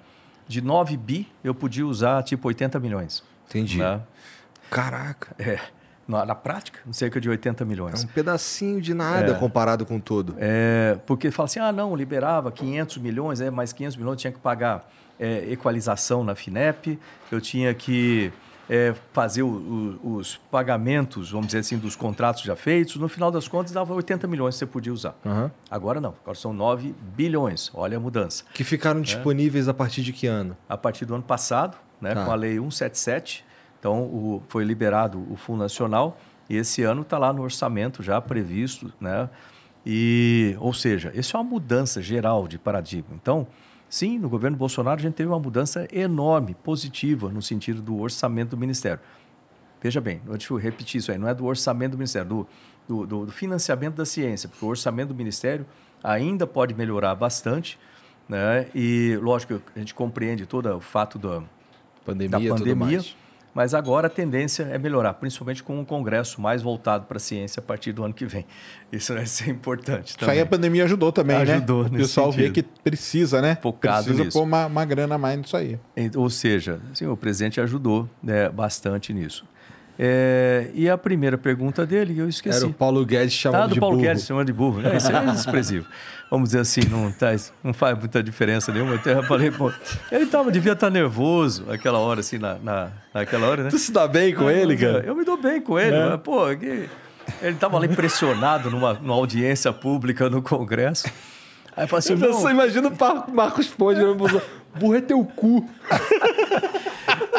de 0.49 0.63
9 0.63 0.97
bi, 0.97 1.29
eu 1.45 1.55
podia 1.55 1.87
usar 1.87 2.23
tipo 2.23 2.49
80 2.49 2.81
milhões. 2.81 3.23
Entendi. 3.49 3.79
né? 3.79 4.01
Caraca. 4.71 5.37
É, 5.39 5.59
na, 6.13 6.27
na 6.27 6.35
prática, 6.35 6.79
cerca 6.93 7.21
de 7.21 7.29
80 7.29 7.63
É 7.63 7.67
milhões. 7.67 8.05
um 8.05 8.07
pedacinho 8.09 8.81
de 8.81 8.95
nada 8.95 9.35
comparado 9.35 9.85
com 9.87 9.99
tudo. 9.99 10.35
É, 10.39 10.99
porque 11.07 11.31
fala 11.31 11.47
assim, 11.47 11.61
ah, 11.61 11.73
não, 11.73 11.97
liberava 11.97 12.51
500 12.53 12.99
milhões, 12.99 13.41
é, 13.41 13.51
mais 13.51 13.73
500 13.73 13.97
milhões, 13.97 14.21
tinha 14.21 14.33
que 14.33 14.39
pagar 14.39 14.89
é, 15.21 15.47
equalização 15.53 16.25
na 16.25 16.35
FINEP, 16.35 16.99
eu 17.31 17.41
tinha 17.41 17.73
que 17.75 18.33
é, 18.71 18.95
fazer 19.13 19.43
o- 19.43 19.99
o- 20.03 20.17
os 20.17 20.37
pagamentos, 20.51 21.31
vamos 21.33 21.47
dizer 21.49 21.59
assim, 21.59 21.77
dos 21.77 21.95
contratos 21.95 22.43
já 22.43 22.57
feitos. 22.57 22.97
No 22.97 23.09
final 23.09 23.31
das 23.31 23.47
contas, 23.47 23.73
dava 23.73 23.93
80 23.93 24.27
milhões 24.27 24.55
que 24.55 24.61
você 24.61 24.67
podia 24.67 24.93
usar. 24.93 25.15
Aham. 25.27 25.51
Agora 25.71 26.01
não, 26.01 26.15
agora 26.23 26.37
são 26.39 26.53
9 26.53 26.95
bilhões. 27.15 27.71
Olha 27.75 27.97
a 27.99 28.01
mudança. 28.01 28.45
Que 28.55 28.65
ficaram 28.65 29.01
disponíveis 29.01 29.69
a 29.69 29.75
partir 29.75 30.03
de 30.03 30.13
que 30.13 30.27
ano? 30.27 30.57
A 30.69 30.77
partir 30.77 31.05
do 31.05 31.15
ano 31.15 31.23
passado, 31.25 31.77
né, 32.01 32.15
Tá. 32.15 32.25
com 32.25 32.31
a 32.33 32.35
Lei 32.35 32.59
177, 32.59 33.45
então 33.83 34.03
o- 34.05 34.41
foi 34.49 34.63
liberado 34.65 35.27
o 35.29 35.35
Fundo 35.35 35.59
Nacional 35.59 36.17
e 36.49 36.57
esse 36.57 36.85
ano 36.85 37.03
está 37.03 37.19
lá 37.19 37.33
no 37.33 37.43
orçamento 37.43 38.01
já 38.01 38.21
previsto, 38.21 38.93
né? 39.01 39.29
E, 39.85 40.57
ou 40.61 40.73
seja, 40.73 41.11
isso 41.17 41.37
é 41.37 41.41
uma 41.41 41.45
mudança 41.51 42.01
geral 42.01 42.47
de 42.47 42.57
paradigma. 42.59 43.11
Então, 43.21 43.45
sim, 43.89 44.21
no 44.21 44.29
governo 44.29 44.57
Bolsonaro 44.57 45.01
a 45.01 45.03
gente 45.03 45.15
teve 45.15 45.29
uma 45.29 45.41
mudança 45.41 45.89
enorme, 45.93 46.55
positiva, 46.55 47.29
no 47.31 47.43
sentido 47.43 47.83
do 47.83 47.99
orçamento 47.99 48.51
do 48.51 48.57
Ministério. 48.57 49.01
Veja 49.81 50.01
bem, 50.01 50.21
deixa 50.31 50.53
eu 50.53 50.57
repetir 50.59 51.01
isso 51.01 51.11
aí, 51.11 51.19
não 51.19 51.27
é 51.27 51.35
do 51.35 51.45
orçamento 51.45 51.91
do 51.93 51.99
Ministério, 51.99 52.29
do, 52.29 52.47
do, 52.87 53.05
do- 53.07 53.27
do 53.27 53.33
financiamento 53.33 53.97
da 53.97 54.05
ciência, 54.05 54.49
porque 54.49 54.65
o 54.65 54.69
orçamento 54.69 55.09
do 55.09 55.15
Ministério 55.17 55.67
ainda 56.05 56.47
pode 56.47 56.73
melhorar 56.75 57.17
bastante, 57.17 57.77
né? 58.29 58.69
E, 58.73 59.19
lógico, 59.21 59.61
a 59.75 59.79
gente 59.81 59.93
compreende 59.93 60.47
todo 60.47 60.73
o 60.77 60.81
fato 60.81 61.19
da, 61.19 61.43
Pandemia, 62.05 62.31
da 62.31 62.39
tudo 62.39 62.49
pandemia, 62.51 62.77
mais. 62.99 63.17
Mas 63.55 63.75
agora 63.75 64.07
a 64.07 64.11
tendência 64.11 64.65
é 64.65 64.79
melhorar, 64.79 65.15
principalmente 65.15 65.63
com 65.63 65.79
um 65.79 65.85
congresso 65.85 66.41
mais 66.41 66.63
voltado 66.63 67.07
para 67.07 67.17
a 67.17 67.21
ciência 67.21 67.61
a 67.61 67.63
partir 67.63 67.93
do 67.93 68.05
ano 68.05 68.15
que 68.15 68.25
vem. 68.25 68.47
Isso 68.91 69.13
vai 69.15 69.27
ser 69.27 69.51
importante 69.51 70.11
Isso 70.11 70.19
também. 70.19 70.37
aí 70.37 70.41
a 70.41 70.47
pandemia 70.47 70.85
ajudou 70.85 71.13
também, 71.13 71.37
Ajudou 71.37 71.83
né? 71.85 71.89
O 71.89 71.93
nesse 71.93 72.05
pessoal 72.05 72.33
vê 72.33 72.51
que 72.51 72.63
precisa, 72.63 73.43
né? 73.43 73.57
Focado 73.61 74.05
precisa 74.05 74.25
nisso. 74.25 74.39
pôr 74.39 74.45
uma, 74.45 74.67
uma 74.67 74.85
grana 74.85 75.15
a 75.15 75.19
mais 75.19 75.39
nisso 75.39 75.57
aí. 75.57 75.79
Ou 76.17 76.31
seja, 76.31 76.81
sim, 76.95 77.07
o 77.07 77.17
presidente 77.17 77.61
ajudou 77.61 78.09
né, 78.23 78.49
bastante 78.49 79.13
nisso. 79.13 79.45
É, 79.99 80.71
e 80.75 80.89
a 80.89 80.97
primeira 80.97 81.37
pergunta 81.37 81.85
dele, 81.87 82.19
eu 82.19 82.29
esqueci. 82.29 82.59
Era 82.59 82.67
o 82.67 82.73
Paulo 82.73 83.05
Guedes 83.05 83.35
chamando 83.35 83.63
Ah, 83.63 83.67
do 83.67 83.75
de 83.75 83.81
Paulo 83.81 83.97
burro. 83.97 84.09
Guedes 84.09 84.25
chamando 84.27 84.47
de 84.47 84.53
burro. 84.53 84.81
né? 84.81 84.97
Isso 84.97 85.13
é 85.13 85.21
desprezível. 85.33 85.85
Vamos 86.31 86.49
dizer 86.49 86.61
assim, 86.61 86.81
não, 86.91 87.13
tá, 87.13 87.29
não 87.63 87.75
faz 87.75 87.99
muita 87.99 88.23
diferença 88.23 88.73
nenhuma. 88.73 88.95
Até 88.95 89.13
eu 89.13 89.23
falei, 89.25 89.51
pô, 89.51 89.71
ele 90.11 90.25
tava, 90.27 90.51
devia 90.51 90.73
estar 90.73 90.89
nervoso 90.91 91.67
aquela 91.71 91.99
hora, 91.99 92.21
assim, 92.21 92.39
na, 92.39 92.55
na, 92.55 92.89
naquela 93.13 93.47
hora, 93.49 93.65
né? 93.65 93.69
Tu 93.71 93.79
se 93.79 93.93
dá 93.93 94.09
bem 94.09 94.35
com 94.35 94.51
ele, 94.51 94.77
cara? 94.77 95.05
Eu 95.07 95.15
me 95.15 95.25
dou 95.25 95.37
bem 95.37 95.61
com 95.61 95.79
ele. 95.79 95.95
mas, 96.09 96.21
pô, 96.23 96.47
que- 96.57 96.89
ele 97.43 97.55
tava 97.57 97.79
lá 97.79 97.85
impressionado 97.87 98.71
numa, 98.71 98.95
numa 98.95 99.15
audiência 99.15 99.73
pública 99.73 100.29
no 100.31 100.41
Congresso. 100.43 101.07
Aí 101.77 101.85
eu 101.85 101.89
falei 101.89 101.99
assim, 101.99 102.25
Eu 102.25 102.33
só 102.35 102.51
imagino 102.51 102.89
o 102.89 103.31
Marcos 103.33 103.69
Ponte 103.69 104.01
outro, 104.01 104.43
burro 104.75 104.95
é 104.97 105.01
teu 105.03 105.23
cu. 105.25 105.69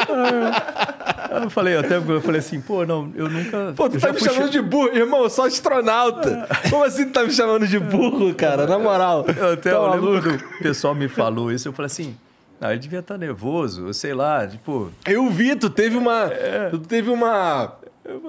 eu 1.42 1.50
falei, 1.50 1.76
até 1.76 1.96
eu 1.96 2.20
falei 2.20 2.38
assim, 2.40 2.60
pô, 2.60 2.84
não, 2.86 3.10
eu 3.14 3.28
nunca. 3.28 3.72
Pô, 3.76 3.88
tu 3.88 3.98
tá 3.98 4.12
me 4.12 4.20
chamando 4.20 4.44
cha- 4.46 4.50
de 4.50 4.60
burro? 4.62 4.88
Irmão, 4.96 5.22
eu 5.24 5.30
sou 5.30 5.44
astronauta. 5.44 6.46
Como 6.70 6.84
assim 6.84 7.04
tu 7.06 7.12
tá 7.12 7.24
me 7.24 7.30
chamando 7.32 7.66
de 7.66 7.78
burro, 7.78 8.34
cara? 8.34 8.66
Na 8.66 8.78
moral. 8.78 9.24
Eu 9.36 9.52
até 9.52 9.70
Tá 9.70 9.76
eu 9.76 9.90
lembro 9.90 10.22
quando 10.22 10.40
o 10.40 10.58
pessoal 10.62 10.94
me 10.94 11.08
falou 11.08 11.50
isso, 11.52 11.68
eu 11.68 11.72
falei 11.72 11.86
assim, 11.86 12.16
ah, 12.60 12.70
ele 12.70 12.80
devia 12.80 13.00
estar 13.00 13.18
nervoso, 13.18 13.86
eu 13.88 13.94
sei 13.94 14.14
lá, 14.14 14.46
tipo, 14.46 14.90
Eu 15.06 15.28
vi, 15.28 15.54
tu 15.56 15.68
teve 15.68 15.96
uma. 15.96 16.24
É. 16.32 16.68
Tu 16.70 16.78
teve 16.80 17.10
uma. 17.10 17.72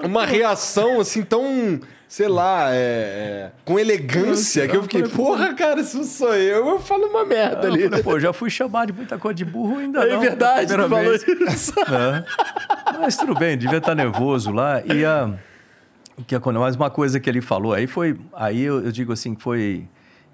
Uma 0.03 0.25
reação 0.25 0.99
assim 1.01 1.21
tão. 1.23 1.79
Sei 2.07 2.27
lá, 2.27 2.69
é, 2.71 2.77
é, 2.77 3.51
com 3.65 3.79
elegância, 3.79 4.67
que 4.67 4.75
eu 4.77 4.83
fiquei, 4.83 5.03
porra, 5.03 5.53
cara, 5.53 5.83
se 5.83 6.01
sou 6.05 6.33
eu, 6.35 6.67
eu 6.67 6.79
falo 6.79 7.07
uma 7.07 7.25
merda 7.25 7.67
ali. 7.67 7.89
falei, 7.89 8.03
pô, 8.03 8.19
já 8.19 8.31
fui 8.31 8.49
chamado 8.49 8.87
de 8.91 8.93
muita 8.93 9.17
coisa 9.17 9.33
de 9.35 9.43
burro 9.43 9.79
ainda 9.79 10.03
É 10.05 10.13
não. 10.13 10.19
verdade, 10.21 10.67
tu 10.71 10.89
falou 10.89 11.03
vez. 11.03 11.25
isso. 11.27 11.73
Mas 12.99 13.17
tudo 13.17 13.33
bem, 13.35 13.57
devia 13.57 13.79
estar 13.79 13.95
nervoso 13.95 14.51
lá. 14.51 14.81
E 14.85 15.03
a, 15.03 15.33
o 16.17 16.23
que 16.23 16.35
aconteceu? 16.35 16.61
Mas 16.61 16.75
uma 16.75 16.89
coisa 16.89 17.19
que 17.19 17.29
ele 17.29 17.41
falou 17.41 17.73
aí 17.73 17.87
foi. 17.87 18.17
Aí 18.33 18.61
eu, 18.61 18.85
eu 18.85 18.91
digo 18.91 19.11
assim, 19.11 19.35
foi 19.35 19.85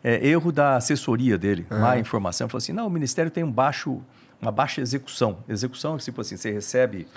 é, 0.03 0.27
erro 0.27 0.51
da 0.51 0.75
assessoria 0.75 1.37
dele, 1.37 1.65
má 1.69 1.97
informação. 1.97 2.45
Ele 2.45 2.51
falou 2.51 2.59
assim: 2.59 2.73
não, 2.73 2.85
o 2.87 2.89
Ministério 2.89 3.31
tem 3.31 3.43
um 3.43 3.51
baixo, 3.51 4.01
uma 4.41 4.51
baixa 4.51 4.81
execução. 4.81 5.37
Execução, 5.47 5.97
tipo 5.97 6.21
assim, 6.21 6.35
você 6.37 6.51
recebe 6.51 7.07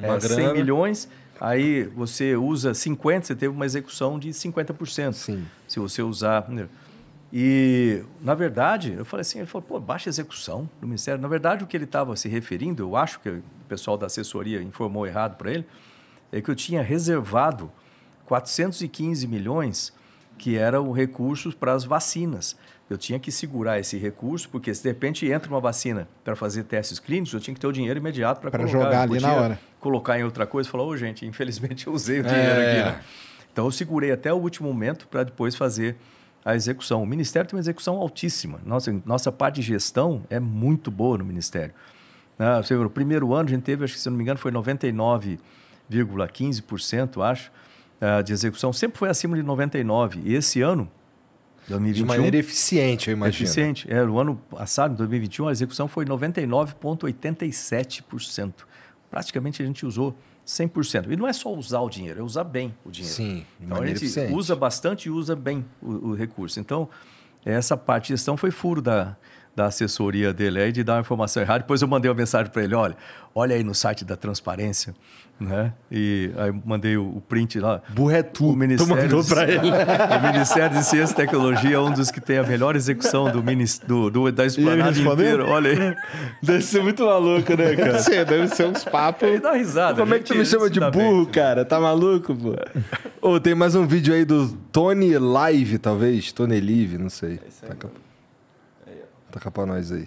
é, 0.00 0.06
Uma 0.08 0.20
100 0.20 0.36
grana. 0.36 0.52
milhões, 0.52 1.08
aí 1.40 1.84
você 1.84 2.36
usa 2.36 2.74
50, 2.74 3.26
você 3.26 3.34
teve 3.34 3.54
uma 3.54 3.66
execução 3.66 4.18
de 4.18 4.30
50%. 4.30 5.12
Sim. 5.12 5.44
Se 5.66 5.78
você 5.78 6.02
usar. 6.02 6.46
E, 7.32 8.04
na 8.20 8.34
verdade, 8.34 8.94
eu 8.96 9.04
falei 9.04 9.22
assim, 9.22 9.38
ele 9.38 9.46
falou, 9.46 9.66
pô, 9.66 9.80
baixa 9.80 10.08
execução 10.08 10.68
do 10.80 10.86
Ministério. 10.86 11.20
Na 11.20 11.26
verdade, 11.26 11.64
o 11.64 11.66
que 11.66 11.76
ele 11.76 11.84
estava 11.84 12.14
se 12.14 12.28
referindo, 12.28 12.82
eu 12.82 12.96
acho 12.96 13.18
que 13.18 13.28
o 13.28 13.42
pessoal 13.68 13.96
da 13.96 14.06
assessoria 14.06 14.62
informou 14.62 15.04
errado 15.06 15.36
para 15.36 15.50
ele, 15.50 15.66
é 16.30 16.40
que 16.40 16.48
eu 16.48 16.54
tinha 16.54 16.80
reservado 16.80 17.70
415 18.26 19.26
milhões, 19.26 19.92
que 20.38 20.56
eram 20.56 20.90
recursos 20.92 21.54
para 21.54 21.72
as 21.72 21.84
vacinas. 21.84 22.56
Eu 22.88 22.98
tinha 22.98 23.18
que 23.18 23.32
segurar 23.32 23.78
esse 23.78 23.96
recurso, 23.96 24.48
porque 24.48 24.74
se 24.74 24.82
de 24.82 24.88
repente 24.88 25.26
entra 25.26 25.48
uma 25.48 25.60
vacina 25.60 26.06
para 26.22 26.36
fazer 26.36 26.64
testes 26.64 26.98
clínicos, 26.98 27.32
eu 27.32 27.40
tinha 27.40 27.54
que 27.54 27.60
ter 27.60 27.66
o 27.66 27.72
dinheiro 27.72 27.98
imediato 27.98 28.40
para 28.40 28.50
colocar. 28.50 28.70
jogar 28.70 28.94
Eu 28.94 29.00
ali 29.00 29.08
podia 29.14 29.26
na 29.26 29.34
hora. 29.34 29.60
Colocar 29.84 30.18
em 30.18 30.24
outra 30.24 30.46
coisa 30.46 30.66
falar, 30.70 30.84
ô 30.84 30.96
gente, 30.96 31.26
infelizmente 31.26 31.86
eu 31.86 31.92
usei 31.92 32.20
o 32.20 32.22
dinheiro 32.22 32.60
É. 32.60 32.80
aqui. 32.80 32.90
né? 32.96 33.00
Então 33.52 33.66
eu 33.66 33.70
segurei 33.70 34.10
até 34.12 34.32
o 34.32 34.36
último 34.36 34.66
momento 34.66 35.06
para 35.08 35.24
depois 35.24 35.54
fazer 35.54 35.94
a 36.42 36.56
execução. 36.56 37.02
O 37.02 37.06
Ministério 37.06 37.46
tem 37.48 37.54
uma 37.56 37.60
execução 37.60 37.96
altíssima. 37.96 38.58
Nossa, 38.64 38.90
nossa 39.04 39.30
parte 39.30 39.56
de 39.56 39.62
gestão 39.62 40.22
é 40.30 40.40
muito 40.40 40.90
boa 40.90 41.18
no 41.18 41.24
Ministério. 41.24 41.74
Ah, 42.38 42.62
você 42.62 42.74
viu, 42.74 42.86
o 42.86 42.90
primeiro 42.90 43.34
ano 43.34 43.46
a 43.48 43.50
gente 43.52 43.62
teve, 43.62 43.84
acho 43.84 43.92
que 43.92 44.00
se 44.00 44.08
não 44.08 44.16
me 44.16 44.22
engano, 44.22 44.38
foi 44.38 44.50
99,15%, 44.50 47.22
acho, 47.22 47.52
ah, 48.00 48.22
de 48.22 48.32
execução. 48.32 48.72
Sempre 48.72 48.98
foi 48.98 49.10
acima 49.10 49.36
de 49.36 49.42
99%. 49.44 50.18
E 50.24 50.34
esse 50.34 50.62
ano, 50.62 50.90
De 51.64 51.68
2021, 51.70 52.06
maneira 52.06 52.36
eficiente, 52.38 53.10
eu 53.10 53.16
imagino. 53.16 53.44
eficiente. 53.44 53.86
É, 53.92 54.02
o 54.02 54.18
ano 54.18 54.36
passado, 54.50 54.94
em 54.94 54.96
2021, 54.96 55.48
a 55.48 55.52
execução 55.52 55.86
foi 55.88 56.06
99,87%. 56.06 58.52
Praticamente 59.14 59.62
a 59.62 59.66
gente 59.66 59.86
usou 59.86 60.12
100%. 60.44 61.12
E 61.12 61.16
não 61.16 61.28
é 61.28 61.32
só 61.32 61.54
usar 61.54 61.78
o 61.78 61.88
dinheiro, 61.88 62.18
é 62.18 62.22
usar 62.24 62.42
bem 62.42 62.74
o 62.84 62.90
dinheiro. 62.90 63.14
Sim, 63.14 63.46
Então 63.60 63.80
a 63.80 63.86
gente 63.86 63.98
eficiente. 63.98 64.32
usa 64.32 64.56
bastante 64.56 65.06
e 65.06 65.10
usa 65.10 65.36
bem 65.36 65.64
o, 65.80 66.08
o 66.08 66.14
recurso. 66.16 66.58
Então, 66.58 66.88
essa 67.44 67.76
parte 67.76 68.06
de 68.06 68.14
gestão 68.14 68.36
foi 68.36 68.50
furo 68.50 68.82
da, 68.82 69.16
da 69.56 69.66
assessoria 69.66 70.32
dele 70.32 70.60
aí 70.60 70.72
de 70.72 70.82
dar 70.82 70.94
uma 70.94 71.00
informação 71.00 71.42
errada. 71.42 71.60
Depois 71.60 71.80
eu 71.82 71.88
mandei 71.88 72.10
uma 72.10 72.16
mensagem 72.16 72.50
para 72.50 72.62
ele: 72.64 72.74
olha, 72.74 72.96
olha 73.34 73.54
aí 73.56 73.62
no 73.62 73.74
site 73.74 74.04
da 74.04 74.16
transparência. 74.16 74.94
Né? 75.40 75.72
E 75.90 76.30
aí 76.36 76.48
eu 76.50 76.62
mandei 76.64 76.96
o, 76.96 77.16
o 77.16 77.20
print 77.20 77.58
lá. 77.58 77.82
Burro 77.88 78.12
é 78.12 78.22
tu. 78.22 78.50
O 78.50 78.56
Ministério, 78.56 79.20
de- 79.20 79.28
pra 79.28 79.42
ele. 79.42 79.58
o 79.68 80.32
Ministério 80.32 80.78
de 80.78 80.84
Ciência 80.84 81.12
e 81.12 81.16
Tecnologia 81.16 81.74
é 81.74 81.78
um 81.80 81.90
dos 81.92 82.08
que 82.12 82.20
tem 82.20 82.38
a 82.38 82.44
melhor 82.44 82.76
execução 82.76 83.28
do, 83.32 83.42
minis- 83.42 83.80
do, 83.80 84.10
do- 84.10 84.30
da 84.30 84.46
esplanada 84.46 84.96
inteira. 84.96 85.44
Olha 85.44 85.70
aí. 85.72 85.96
Deve 86.40 86.62
ser 86.62 86.84
muito 86.84 87.04
maluco, 87.04 87.52
né, 87.56 87.74
cara? 87.74 87.98
Você 88.00 88.24
deve 88.24 88.46
ser 88.54 88.66
uns 88.68 88.84
papos. 88.84 89.26
Ele 89.28 89.40
dá 89.40 89.54
risada. 89.54 90.00
Como 90.00 90.14
é 90.14 90.18
que 90.20 90.24
tu 90.26 90.36
me 90.36 90.46
chama 90.46 90.70
de 90.70 90.78
dá 90.78 90.88
bem. 90.92 91.02
burro, 91.02 91.26
cara? 91.26 91.64
Tá 91.64 91.80
maluco, 91.80 92.32
pô? 92.32 92.54
Ô, 93.20 93.40
tem 93.40 93.56
mais 93.56 93.74
um 93.74 93.84
vídeo 93.88 94.14
aí 94.14 94.24
do 94.24 94.46
Tony 94.70 95.18
Live, 95.18 95.78
talvez. 95.78 96.30
Tony 96.30 96.60
Live, 96.60 96.96
não 96.96 97.10
sei. 97.10 97.40
Taca, 97.66 97.90
taca 99.34 99.50
pra 99.50 99.66
nós 99.66 99.90
aí. 99.90 100.06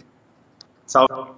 Salve. 0.86 1.32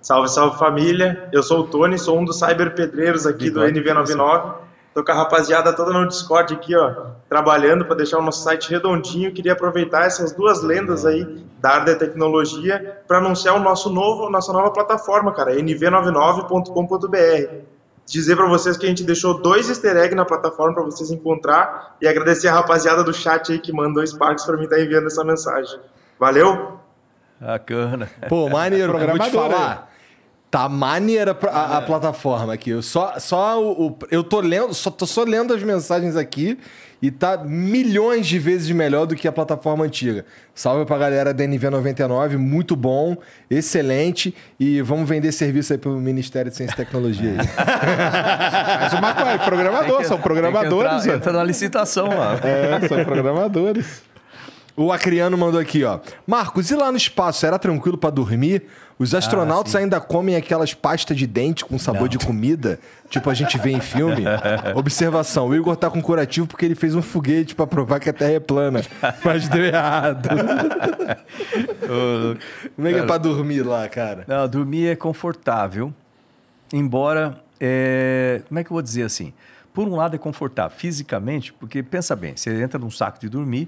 Salve, 0.00 0.28
salve 0.28 0.58
família. 0.58 1.28
Eu 1.30 1.42
sou 1.42 1.60
o 1.60 1.68
Tony, 1.68 1.98
sou 1.98 2.18
um 2.18 2.24
dos 2.24 2.38
cyberpedreiros 2.38 3.26
aqui 3.26 3.50
do 3.50 3.60
NV99. 3.60 4.54
Tô 4.94 5.04
com 5.04 5.12
a 5.12 5.14
rapaziada 5.14 5.72
toda 5.72 5.92
no 5.92 6.08
Discord 6.08 6.52
aqui, 6.52 6.74
ó, 6.74 7.12
trabalhando 7.28 7.84
para 7.84 7.94
deixar 7.94 8.18
o 8.18 8.22
nosso 8.22 8.42
site 8.42 8.68
redondinho. 8.70 9.32
Queria 9.32 9.52
aproveitar 9.52 10.06
essas 10.06 10.32
duas 10.32 10.62
lendas 10.62 11.06
aí 11.06 11.46
da 11.60 11.70
área 11.70 11.92
da 11.92 11.98
tecnologia 12.00 13.00
para 13.06 13.18
anunciar 13.18 13.54
o 13.54 13.60
nosso 13.60 13.88
novo, 13.88 14.28
nossa 14.28 14.52
nova 14.52 14.72
plataforma, 14.72 15.32
cara, 15.32 15.54
nv99.com.br. 15.54 17.64
Dizer 18.06 18.36
para 18.36 18.48
vocês 18.48 18.76
que 18.76 18.86
a 18.86 18.88
gente 18.88 19.04
deixou 19.04 19.40
dois 19.40 19.68
easter 19.68 19.96
eggs 19.96 20.16
na 20.16 20.24
plataforma 20.24 20.74
para 20.74 20.84
vocês 20.84 21.10
encontrar 21.10 21.96
e 22.00 22.08
agradecer 22.08 22.48
a 22.48 22.52
rapaziada 22.54 23.04
do 23.04 23.12
chat 23.12 23.52
aí 23.52 23.58
que 23.58 23.72
mandou 23.72 24.04
Sparks 24.04 24.44
para 24.44 24.56
mim 24.56 24.64
estar 24.64 24.80
enviando 24.80 25.06
essa 25.06 25.22
mensagem. 25.22 25.78
Valeu! 26.18 26.78
Bacana. 27.40 28.10
Pô, 28.28 28.48
maneiro, 28.48 28.96
eu 28.98 29.08
vou 29.08 29.18
te 29.18 29.30
falar. 29.30 29.89
Tá 30.50 30.68
maneira 30.68 31.36
a, 31.52 31.76
a 31.78 31.82
plataforma 31.82 32.52
aqui. 32.54 32.70
Eu 32.70 32.82
só, 32.82 33.14
só 33.20 33.62
o, 33.62 33.86
o- 33.88 33.98
eu 34.10 34.24
tô 34.24 34.40
lendo, 34.40 34.74
só 34.74 34.90
tô 34.90 35.06
só 35.06 35.22
lendo 35.22 35.54
as 35.54 35.62
mensagens 35.62 36.16
aqui 36.16 36.58
e 37.00 37.08
tá 37.10 37.36
milhões 37.38 38.26
de 38.26 38.36
vezes 38.38 38.68
melhor 38.72 39.06
do 39.06 39.14
que 39.14 39.28
a 39.28 39.32
plataforma 39.32 39.84
antiga. 39.84 40.26
Salve 40.52 40.84
pra 40.84 40.98
galera 40.98 41.32
da 41.32 41.44
NV99, 41.44 42.36
muito 42.36 42.74
bom, 42.74 43.16
excelente 43.48 44.34
e 44.58 44.82
vamos 44.82 45.08
vender 45.08 45.30
serviço 45.30 45.72
aí 45.72 45.78
pro 45.78 45.92
Ministério 45.92 46.50
de 46.50 46.56
Ciência 46.56 46.74
e 46.74 46.76
Tecnologia. 46.76 47.30
aí. 47.30 47.36
Mas 48.80 48.92
uma 48.94 49.14
coisa, 49.14 49.38
programador, 49.38 50.04
são 50.04 50.18
programadores. 50.20 50.92
Entra, 51.04 51.12
ó. 51.12 51.16
entra 51.16 51.32
na 51.32 51.44
licitação 51.44 52.08
lá. 52.08 52.34
É, 52.42 52.88
são 52.88 53.04
programadores. 53.04 54.02
O 54.76 54.90
Acriano 54.92 55.36
mandou 55.38 55.60
aqui, 55.60 55.84
ó. 55.84 56.00
Marcos, 56.26 56.70
e 56.70 56.74
lá 56.74 56.90
no 56.90 56.96
espaço, 56.96 57.44
era 57.46 57.58
tranquilo 57.58 57.96
pra 57.98 58.08
dormir? 58.10 58.64
Os 59.00 59.14
astronautas 59.14 59.74
ainda 59.74 59.98
comem 59.98 60.36
aquelas 60.36 60.74
pastas 60.74 61.16
de 61.16 61.26
dente 61.26 61.64
com 61.64 61.78
sabor 61.78 62.06
de 62.06 62.18
comida? 62.18 62.78
Tipo 63.08 63.30
a 63.30 63.34
gente 63.34 63.56
vê 63.56 63.70
em 63.70 63.80
filme? 63.80 64.24
Observação, 64.76 65.48
o 65.48 65.54
Igor 65.54 65.74
tá 65.74 65.88
com 65.88 66.02
curativo 66.02 66.46
porque 66.46 66.66
ele 66.66 66.74
fez 66.74 66.94
um 66.94 67.00
foguete 67.00 67.54
pra 67.54 67.66
provar 67.66 67.98
que 67.98 68.10
a 68.10 68.12
Terra 68.12 68.32
é 68.32 68.40
plana. 68.40 68.82
Mas 69.24 69.48
deu 69.48 69.64
errado. 69.64 70.28
Como 72.76 72.88
é 72.88 72.92
que 72.92 72.98
é 72.98 73.06
pra 73.06 73.16
dormir 73.16 73.62
lá, 73.62 73.88
cara? 73.88 74.24
Não, 74.28 74.46
dormir 74.46 74.88
é 74.88 74.96
confortável, 74.96 75.94
embora, 76.70 77.42
é, 77.58 78.42
como 78.46 78.60
é 78.60 78.64
que 78.64 78.70
eu 78.70 78.74
vou 78.74 78.82
dizer 78.82 79.04
assim? 79.04 79.32
Por 79.72 79.88
um 79.88 79.96
lado 79.96 80.14
é 80.14 80.18
confortável 80.18 80.76
fisicamente, 80.76 81.54
porque 81.54 81.82
pensa 81.82 82.14
bem, 82.14 82.36
você 82.36 82.62
entra 82.62 82.78
num 82.78 82.90
saco 82.90 83.18
de 83.18 83.30
dormir, 83.30 83.66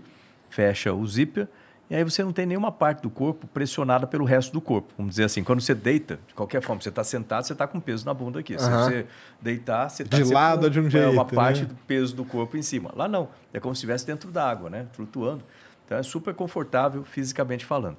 fecha 0.50 0.92
o 0.92 1.06
zíper, 1.06 1.48
e 1.92 1.94
aí 1.94 2.02
você 2.04 2.24
não 2.24 2.32
tem 2.32 2.46
nenhuma 2.46 2.72
parte 2.72 3.02
do 3.02 3.10
corpo 3.10 3.46
pressionada 3.46 4.06
pelo 4.06 4.24
resto 4.24 4.50
do 4.50 4.62
corpo. 4.62 4.94
Vamos 4.96 5.10
dizer 5.10 5.24
assim, 5.24 5.44
quando 5.44 5.60
você 5.60 5.74
deita, 5.74 6.18
de 6.26 6.32
qualquer 6.32 6.62
forma, 6.62 6.80
você 6.80 6.88
está 6.88 7.04
sentado, 7.04 7.46
você 7.46 7.52
está 7.52 7.66
com 7.66 7.78
peso 7.78 8.06
na 8.06 8.14
bunda 8.14 8.40
aqui. 8.40 8.58
Se 8.58 8.66
você 8.66 9.06
deitar, 9.42 9.90
você 9.90 10.02
está 10.02 10.16
De 10.16 10.24
lado 10.24 10.70
de 10.70 10.80
um 10.80 10.86
é, 10.86 10.90
jeito, 10.90 11.10
uma 11.10 11.24
né? 11.24 11.30
parte 11.34 11.66
do 11.66 11.74
peso 11.86 12.16
do 12.16 12.24
corpo 12.24 12.56
em 12.56 12.62
cima. 12.62 12.90
Lá 12.96 13.06
não, 13.06 13.28
é 13.52 13.60
como 13.60 13.74
se 13.74 13.80
estivesse 13.80 14.06
dentro 14.06 14.30
da 14.30 14.48
água, 14.48 14.70
né? 14.70 14.86
flutuando. 14.94 15.44
Então 15.84 15.98
é 15.98 16.02
super 16.02 16.32
confortável 16.32 17.04
fisicamente 17.04 17.66
falando. 17.66 17.98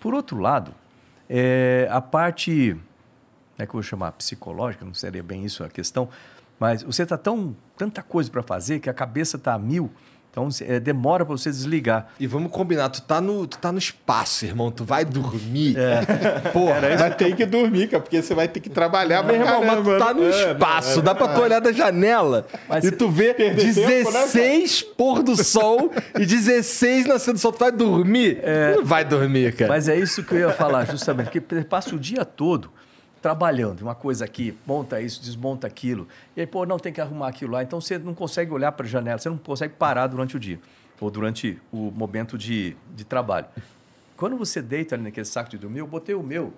Por 0.00 0.14
outro 0.14 0.40
lado, 0.40 0.74
é, 1.30 1.86
a 1.92 2.00
parte, 2.00 2.72
como 2.72 2.82
é 3.60 3.66
que 3.66 3.70
eu 3.70 3.74
vou 3.74 3.82
chamar? 3.84 4.10
Psicológica, 4.14 4.84
não 4.84 4.94
seria 4.94 5.22
bem 5.22 5.44
isso 5.44 5.62
a 5.62 5.68
questão, 5.68 6.08
mas 6.58 6.82
você 6.82 7.04
está 7.04 7.16
tão 7.16 7.54
tanta 7.76 8.02
coisa 8.02 8.28
para 8.28 8.42
fazer 8.42 8.80
que 8.80 8.90
a 8.90 8.92
cabeça 8.94 9.36
está 9.36 9.54
a 9.54 9.58
mil, 9.60 9.92
então 10.30 10.48
é, 10.66 10.78
demora 10.78 11.24
para 11.24 11.36
você 11.36 11.50
desligar. 11.50 12.08
E 12.20 12.26
vamos 12.26 12.52
combinar, 12.52 12.88
tu 12.90 13.02
tá 13.02 13.20
no, 13.20 13.46
tu 13.46 13.58
tá 13.58 13.72
no 13.72 13.78
espaço, 13.78 14.44
irmão. 14.44 14.70
Tu 14.70 14.84
vai 14.84 15.04
dormir. 15.04 15.76
Porra, 16.52 16.80
Mas 16.80 17.16
tem 17.16 17.34
que 17.34 17.44
dormir, 17.44 17.88
cara, 17.88 18.02
porque 18.02 18.22
você 18.22 18.34
vai 18.34 18.46
ter 18.46 18.60
que 18.60 18.70
trabalhar 18.70 19.24
pra 19.24 19.34
irmão, 19.34 19.64
mas 19.64 19.84
tu 19.84 19.98
tá 19.98 20.14
no 20.14 20.24
É, 20.24 20.52
espaço, 20.52 21.02
dá 21.02 21.14
pra 21.14 21.28
tu 21.28 21.40
olhar 21.40 21.60
da 21.60 21.72
janela 21.72 22.46
Mas 22.68 22.84
e 22.84 22.92
tu 22.92 23.08
vê 23.08 23.34
Perder 23.34 23.74
tempo, 23.74 24.10
né? 24.10 24.22
16 24.22 24.82
pôr 24.82 25.22
do 25.22 25.42
sol 25.42 25.90
e 26.18 26.24
16 26.24 27.06
nascendo 27.06 27.34
do 27.34 27.40
sol. 27.40 27.52
Tu 27.52 27.58
vai 27.58 27.72
dormir? 27.72 28.38
Não 28.76 28.84
vai 28.84 29.04
dormir, 29.04 29.54
cara. 29.54 29.68
Mas 29.68 29.88
é 29.88 29.96
isso 29.96 30.22
que 30.22 30.34
eu 30.34 30.38
ia 30.40 30.50
falar, 30.52 30.86
justamente, 30.86 31.40
porque 31.40 31.62
passa 31.62 31.94
o 31.94 31.98
dia 31.98 32.24
todo 32.24 32.70
trabalhando, 33.20 33.82
uma 33.82 33.94
coisa 33.94 34.24
aqui, 34.24 34.56
monta 34.66 35.00
isso, 35.00 35.20
desmonta 35.20 35.66
aquilo, 35.66 36.06
e 36.36 36.40
aí, 36.40 36.46
pô, 36.46 36.64
não, 36.64 36.78
tem 36.78 36.92
que 36.92 37.00
arrumar 37.00 37.28
aquilo 37.28 37.52
lá, 37.52 37.62
então 37.62 37.80
você 37.80 37.98
não 37.98 38.14
consegue 38.14 38.52
olhar 38.52 38.72
para 38.72 38.86
a 38.86 38.88
janela, 38.88 39.18
você 39.18 39.28
não 39.28 39.36
consegue 39.38 39.74
parar 39.74 40.06
durante 40.06 40.36
o 40.36 40.40
dia, 40.40 40.60
ou 41.00 41.10
durante 41.10 41.60
o 41.72 41.90
momento 41.90 42.36
de, 42.38 42.76
de 42.94 43.04
trabalho. 43.04 43.46
Quando 44.16 44.36
você 44.36 44.60
deita 44.62 44.94
ali 44.94 45.04
naquele 45.04 45.26
saco 45.26 45.50
de 45.50 45.58
dormir, 45.58 45.78
eu 45.80 45.86
botei 45.86 46.14
o 46.14 46.22
meu, 46.22 46.52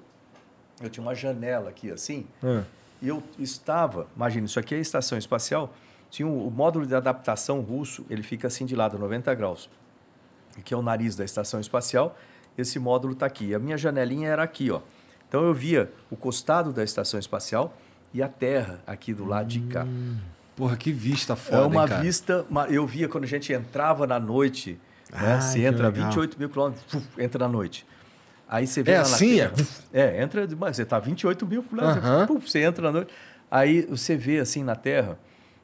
eu 0.83 0.89
tinha 0.91 1.03
uma 1.03 1.15
janela 1.15 1.71
aqui 1.71 1.91
assim, 1.91 2.27
Ah. 2.43 2.63
e 3.03 3.09
eu 3.09 3.23
estava, 3.39 4.07
imagina, 4.17 4.47
isso 4.47 4.59
aqui 4.59 4.75
é 4.75 4.79
a 4.79 4.81
estação 4.81 5.17
espacial, 5.19 5.75
tinha 6.11 6.27
um- 6.27 6.47
o 6.47 6.51
módulo 6.51 6.87
de 6.87 6.95
adaptação 6.95 7.61
russo, 7.61 8.05
ele 8.11 8.23
fica 8.23 8.49
assim 8.49 8.67
de 8.67 8.75
lado, 8.75 8.99
90 8.99 9.35
graus 9.35 9.69
que 10.65 10.75
é 10.75 10.77
o 10.77 10.83
nariz 10.83 11.15
da 11.17 11.25
estação 11.25 11.61
espacial. 11.61 12.19
Esse 12.59 12.79
módulo 12.79 13.13
está 13.15 13.25
aqui. 13.25 13.55
A 13.55 13.59
minha 13.59 13.79
janelinha 13.79 14.29
era 14.29 14.43
aqui, 14.43 14.71
ó. 14.71 14.81
Então 15.31 15.45
eu 15.45 15.55
via 15.55 15.89
o 16.11 16.17
costado 16.17 16.73
da 16.73 16.83
estação 16.83 17.21
espacial 17.21 17.73
e 18.13 18.21
a 18.21 18.27
Terra 18.27 18.81
aqui 18.85 19.15
do 19.15 19.25
lado 19.25 19.47
de 19.47 19.61
cá. 19.61 19.87
Porra, 20.57 20.77
que 20.77 20.91
vista 20.91 21.35
É 21.35 21.37
foda, 21.37 21.67
uma 21.69 21.85
hein, 21.85 22.03
vista. 22.03 22.45
Eu 22.69 22.85
via 22.85 23.09
quando 23.09 23.23
a 23.23 23.29
gente 23.29 23.53
entrava 23.53 24.09
na 24.09 24.19
noite, 24.19 24.77
né? 25.09 25.35
Ai, 25.35 25.41
Você 25.41 25.61
entra 25.65 25.87
legal. 25.89 26.09
28 26.09 26.37
mil 26.37 26.49
quilômetros, 26.51 26.85
entra 27.17 27.47
na 27.47 27.49
noite. 27.53 27.87
Aí 28.49 28.67
você 28.67 28.83
vê 28.83 28.91
É 28.91 28.97
assim, 28.97 29.37
Terra- 29.37 29.55
É, 29.93 30.21
entra, 30.21 30.45
você 30.49 30.85
tá 30.85 30.99
28 30.99 31.47
mil 31.47 31.63
quilômetros, 31.63 32.05
Aham. 32.05 32.27
puf, 32.27 32.51
você 32.51 32.59
entra 32.65 32.83
na 32.83 32.91
noite. 32.93 33.15
Aí 33.49 33.83
você 33.83 34.17
vê 34.17 34.41
assim 34.41 34.65
na 34.65 34.75
Terra 34.75 35.17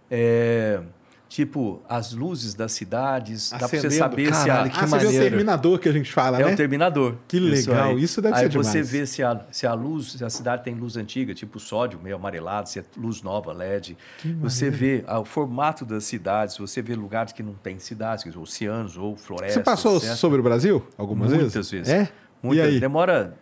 é, 0.08 0.80
tipo 1.28 1.82
as 1.88 2.12
luzes 2.12 2.54
das 2.54 2.72
cidades, 2.72 3.50
dá 3.50 3.58
para 3.58 3.68
você 3.68 3.76
Acendendo. 3.76 3.98
saber 3.98 4.34
se 4.34 4.42
a, 4.42 4.54
Caralho, 4.54 4.70
que 4.70 4.78
ah, 4.78 4.86
você 4.86 4.98
vê 4.98 5.02
o 5.02 5.06
maneiro. 5.06 5.28
terminador 5.30 5.78
que 5.78 5.88
a 5.88 5.92
gente 5.92 6.12
fala, 6.12 6.40
é 6.40 6.44
né? 6.44 6.52
o 6.52 6.56
terminador. 6.56 7.16
Que 7.26 7.38
legal, 7.38 7.90
aí. 7.90 8.02
isso 8.02 8.22
deve 8.22 8.34
aí 8.34 8.42
ser 8.42 8.48
demais. 8.48 8.66
você 8.68 8.82
vê 8.82 9.06
se 9.06 9.22
a, 9.22 9.40
se 9.50 9.66
a 9.66 9.74
luz, 9.74 10.12
se 10.12 10.24
a 10.24 10.30
cidade 10.30 10.64
tem 10.64 10.74
luz 10.74 10.96
antiga, 10.96 11.34
tipo 11.34 11.58
sódio, 11.58 11.98
meio 12.02 12.16
amarelado, 12.16 12.68
se 12.68 12.78
é 12.78 12.84
luz 12.96 13.22
nova, 13.22 13.52
LED. 13.52 13.96
Você 14.40 14.70
vê 14.70 15.04
ah, 15.06 15.20
o 15.20 15.24
formato 15.24 15.84
das 15.84 16.04
cidades, 16.04 16.56
você 16.56 16.80
vê 16.80 16.94
lugares 16.94 17.32
que 17.32 17.42
não 17.42 17.54
tem 17.54 17.78
cidades, 17.78 18.24
que 18.24 18.32
são 18.32 18.42
oceanos 18.42 18.96
ou 18.96 19.16
florestas. 19.16 19.54
Você 19.54 19.62
passou 19.62 19.96
etc. 19.96 20.14
sobre 20.14 20.40
o 20.40 20.42
Brasil 20.42 20.86
algumas 20.96 21.30
Muitas 21.30 21.52
vezes? 21.52 21.70
vezes. 21.70 21.88
É? 21.88 22.08
Muitas. 22.42 22.66
E 22.66 22.68
aí? 22.68 22.80
Demora 22.80 23.34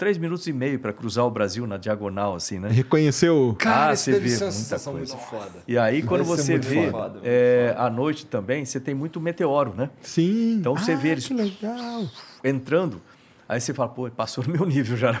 três 0.00 0.16
minutos 0.16 0.46
e 0.46 0.52
meio 0.52 0.78
para 0.78 0.94
cruzar 0.94 1.26
o 1.26 1.30
Brasil 1.30 1.66
na 1.66 1.76
diagonal, 1.76 2.34
assim, 2.34 2.58
né? 2.58 2.70
Reconheceu? 2.70 3.54
Ah, 3.66 3.92
isso 3.92 4.04
você 4.04 4.12
vê 4.12 4.16
uma 4.18 4.28
muita 4.38 4.50
sensação 4.52 4.94
coisa. 4.94 5.14
muito 5.14 5.28
foda. 5.28 5.58
E 5.68 5.76
aí, 5.76 6.02
quando 6.02 6.24
Deve 6.24 6.36
você 6.36 6.58
vê 6.58 6.90
foda. 6.90 7.20
é, 7.22 7.74
à 7.76 7.90
noite 7.90 8.24
também, 8.24 8.64
você 8.64 8.80
tem 8.80 8.94
muito 8.94 9.20
meteoro, 9.20 9.74
né? 9.76 9.90
Sim. 10.00 10.54
Então 10.54 10.74
você 10.74 10.92
Ah, 10.92 10.96
vê 10.96 11.08
eles- 11.10 11.26
Que 11.28 11.34
legal. 11.34 12.08
entrando, 12.42 13.02
aí 13.46 13.60
você 13.60 13.74
fala, 13.74 13.90
pô, 13.90 14.10
passou 14.10 14.42
no 14.42 14.50
meu 14.54 14.64
nível 14.64 14.96
já. 14.96 15.12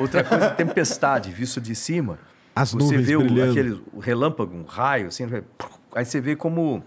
Outra 0.00 0.24
coisa, 0.24 0.50
tempestade, 0.50 1.30
visto 1.30 1.60
de 1.60 1.76
cima. 1.76 2.18
As 2.56 2.72
você 2.72 2.78
nuvens 2.82 3.06
vê 3.06 3.14
o, 3.16 3.20
brilhando. 3.20 3.50
aquele 3.52 3.82
o 3.92 4.00
relâmpago, 4.00 4.56
um 4.56 4.64
raio, 4.64 5.06
assim, 5.06 5.24
aí 5.94 6.04
você 6.04 6.20
vê 6.20 6.34
como, 6.34 6.82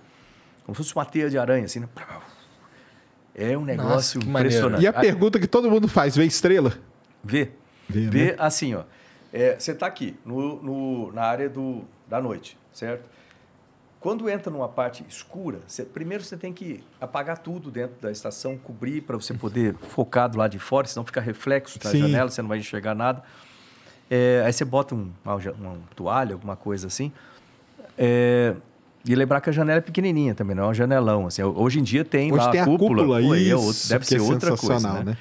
como 0.65 0.75
se 0.75 0.83
fosse 0.83 0.93
uma 0.93 1.05
teia 1.05 1.29
de 1.29 1.37
aranha, 1.37 1.63
assim, 1.65 1.79
né? 1.79 1.87
É 3.33 3.55
um 3.57 3.63
negócio 3.63 4.19
maneiro. 4.25 4.47
impressionante. 4.47 4.83
E 4.83 4.87
a 4.87 4.91
Aí- 4.91 4.99
pergunta 5.01 5.39
que 5.39 5.45
todo 5.47 5.69
mundo 5.69 5.87
faz, 5.87 6.15
vê 6.17 6.25
estrela? 6.25 6.73
Vê. 7.27 7.51
Vê, 7.89 8.09
Vê, 8.09 8.25
né? 8.31 8.35
assim, 8.39 8.73
ó. 8.75 8.83
É, 9.31 9.59
você 9.59 9.71
está 9.71 9.85
aqui, 9.87 10.15
no, 10.25 10.61
no- 10.61 11.11
na 11.11 11.23
área 11.23 11.49
do, 11.49 11.83
da 12.07 12.21
noite, 12.21 12.57
certo? 12.73 13.03
Quando 13.99 14.29
entra 14.29 14.51
numa 14.51 14.69
parte 14.69 15.03
escura, 15.09 15.59
você- 15.67 15.83
primeiro 15.83 16.23
você 16.23 16.37
tem 16.37 16.53
que 16.53 16.83
apagar 17.01 17.37
tudo 17.39 17.69
dentro 17.69 17.95
da 18.01 18.11
estação, 18.11 18.57
cobrir 18.57 19.01
para 19.01 19.15
você 19.17 19.33
poder 19.33 19.73
focar 19.75 20.29
do 20.29 20.37
lado 20.37 20.51
de 20.51 20.59
fora, 20.59 20.87
senão 20.87 21.05
fica 21.05 21.19
reflexo 21.19 21.79
da 21.79 21.91
Sim. 21.91 21.99
janela, 21.99 22.29
você 22.29 22.41
não 22.41 22.49
vai 22.49 22.59
enxergar 22.59 22.95
nada. 22.95 23.21
É, 24.09 24.43
aí 24.45 24.53
você 24.53 24.63
bota 24.63 24.95
um, 24.95 25.11
uma, 25.25 25.35
uma 25.35 25.77
toalha, 25.95 26.33
alguma 26.33 26.55
coisa 26.55 26.87
assim. 26.87 27.11
É, 27.97 28.55
e 29.05 29.15
lembrar 29.15 29.41
que 29.41 29.49
a 29.49 29.53
janela 29.53 29.79
é 29.79 29.81
pequenininha 29.81 30.33
também, 30.35 30.55
não 30.55 30.65
é 30.65 30.67
um 30.67 30.73
janelão. 30.73 31.27
Assim. 31.27 31.43
Hoje 31.43 31.79
em 31.79 31.83
dia 31.83 32.05
tem 32.05 32.31
Hoje 32.31 32.45
lá 32.45 32.51
tem 32.51 32.61
a 32.61 32.65
cúpula. 32.65 33.01
cúpula, 33.03 33.21
pô, 33.21 33.35
é 33.35 33.39
isso, 33.39 33.89
deve 33.89 34.05
que 34.05 34.11
ser 34.11 34.19
é 34.19 34.21
outra 34.21 34.55
coisa, 34.55 34.93
né? 34.93 35.03
né? 35.03 35.17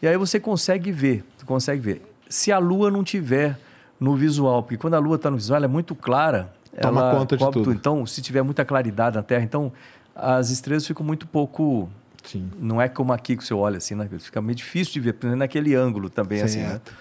E 0.00 0.08
aí 0.08 0.16
você 0.16 0.38
consegue 0.38 0.92
ver, 0.92 1.24
você 1.44 1.46
consegue 1.46 1.80
ver. 1.80 2.14
Se 2.28 2.50
a 2.50 2.58
lua 2.58 2.90
não 2.90 3.04
tiver 3.04 3.58
no 4.00 4.16
visual, 4.16 4.62
porque 4.62 4.76
quando 4.76 4.94
a 4.94 4.98
lua 4.98 5.16
está 5.16 5.30
no 5.30 5.36
visual, 5.36 5.58
ela 5.58 5.66
é 5.66 5.68
muito 5.68 5.94
clara. 5.94 6.52
Toma 6.80 7.00
ela 7.00 7.18
conta 7.18 7.36
de 7.36 7.50
tudo. 7.50 7.72
Então, 7.72 8.04
se 8.06 8.20
tiver 8.20 8.42
muita 8.42 8.64
claridade 8.64 9.16
na 9.16 9.22
Terra, 9.22 9.44
então 9.44 9.72
as 10.14 10.50
estrelas 10.50 10.86
ficam 10.86 11.04
muito 11.04 11.26
pouco. 11.26 11.88
Sim. 12.24 12.50
Não 12.58 12.80
é 12.80 12.88
como 12.88 13.12
aqui 13.12 13.36
que 13.36 13.44
você 13.44 13.54
olha 13.54 13.76
assim, 13.76 13.94
né? 13.94 14.08
Fica 14.18 14.40
meio 14.40 14.56
difícil 14.56 14.94
de 14.94 15.00
ver, 15.00 15.12
principalmente 15.12 15.38
naquele 15.38 15.74
ângulo 15.74 16.08
também, 16.10 16.40
assim, 16.42 16.60
né? 16.60 16.70
Certo. 16.70 16.94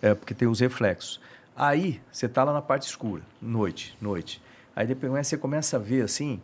É, 0.00 0.14
porque 0.14 0.32
tem 0.32 0.46
os 0.46 0.60
reflexos. 0.60 1.20
Aí, 1.56 2.00
você 2.10 2.26
está 2.26 2.44
lá 2.44 2.52
na 2.52 2.62
parte 2.62 2.88
escura, 2.88 3.22
noite, 3.40 3.96
noite. 4.00 4.40
Aí 4.74 4.86
depois 4.86 5.26
você 5.26 5.36
começa 5.36 5.76
a 5.76 5.78
ver, 5.78 6.02
assim, 6.02 6.40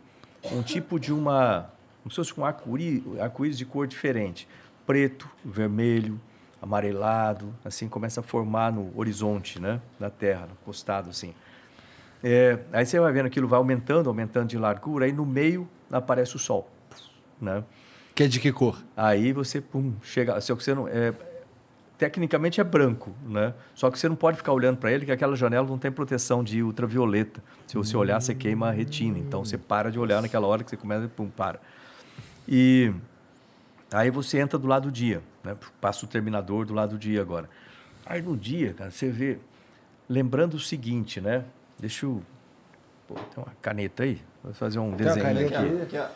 um 0.51 0.61
tipo 0.61 0.99
de 0.99 1.11
uma... 1.11 1.69
Como 2.01 2.11
se 2.11 2.15
fosse 2.15 2.39
um 2.39 2.45
arco-íris 2.45 3.03
arco 3.19 3.47
de 3.49 3.65
cor 3.65 3.87
diferente. 3.87 4.47
Preto, 4.85 5.29
vermelho, 5.43 6.19
amarelado, 6.61 7.53
assim, 7.65 7.89
começa 7.89 8.19
a 8.19 8.23
formar 8.23 8.71
no 8.71 8.91
horizonte, 8.95 9.59
né? 9.59 9.81
Da 9.99 10.09
Terra, 10.09 10.47
no 10.47 10.55
costado, 10.63 11.09
assim. 11.09 11.33
É, 12.23 12.59
aí 12.71 12.85
você 12.85 12.99
vai 12.99 13.11
vendo 13.11 13.25
aquilo 13.25 13.47
vai 13.47 13.57
aumentando, 13.57 14.07
aumentando 14.07 14.47
de 14.47 14.57
largura, 14.57 15.05
aí 15.05 15.11
no 15.11 15.25
meio 15.25 15.67
aparece 15.91 16.35
o 16.35 16.39
Sol, 16.39 16.69
né? 17.41 17.63
Que 18.13 18.23
é 18.23 18.27
de 18.27 18.39
que 18.39 18.51
cor? 18.51 18.77
Aí 18.95 19.33
você, 19.33 19.59
pum, 19.59 19.93
chega. 20.03 20.39
Só 20.41 20.55
que 20.55 20.63
você 20.63 20.75
não. 20.75 20.87
É, 20.87 21.13
tecnicamente 21.97 22.59
é 22.59 22.63
branco, 22.63 23.11
né? 23.25 23.53
Só 23.73 23.89
que 23.89 23.97
você 23.97 24.09
não 24.09 24.15
pode 24.15 24.37
ficar 24.37 24.51
olhando 24.53 24.77
para 24.77 24.91
ele, 24.91 25.05
que 25.05 25.11
aquela 25.11 25.35
janela 25.35 25.65
não 25.65 25.77
tem 25.77 25.91
proteção 25.91 26.43
de 26.43 26.61
ultravioleta. 26.61 27.41
Se 27.65 27.75
você 27.75 27.95
olhar, 27.95 28.19
você 28.21 28.35
queima 28.35 28.67
a 28.67 28.71
retina. 28.71 29.17
Então 29.17 29.45
você 29.45 29.57
para 29.57 29.89
de 29.89 29.97
olhar 29.97 30.21
naquela 30.21 30.45
hora 30.45 30.63
que 30.63 30.69
você 30.69 30.77
começa, 30.77 31.07
pum, 31.07 31.29
para. 31.29 31.59
E 32.47 32.93
aí 33.93 34.11
você 34.11 34.39
entra 34.39 34.59
do 34.59 34.67
lado 34.67 34.89
do 34.89 34.91
dia, 34.91 35.21
né? 35.43 35.55
Passa 35.79 36.05
o 36.05 36.07
terminador 36.07 36.65
do 36.65 36.73
lado 36.73 36.91
do 36.91 36.97
dia 36.99 37.21
agora. 37.21 37.49
Aí 38.05 38.21
no 38.21 38.35
dia, 38.35 38.73
cara, 38.73 38.91
você 38.91 39.09
vê. 39.09 39.39
Lembrando 40.09 40.55
o 40.55 40.59
seguinte, 40.59 41.21
né? 41.21 41.45
Deixa 41.79 42.05
eu. 42.05 42.21
Pô, 43.07 43.15
tem 43.15 43.43
uma 43.43 43.53
caneta 43.61 44.03
aí? 44.03 44.21
Vou 44.43 44.53
fazer 44.53 44.79
um 44.79 44.95
Tem 44.95 45.05
desenho 45.07 45.47
aqui 45.47 45.97
aí? 45.97 46.09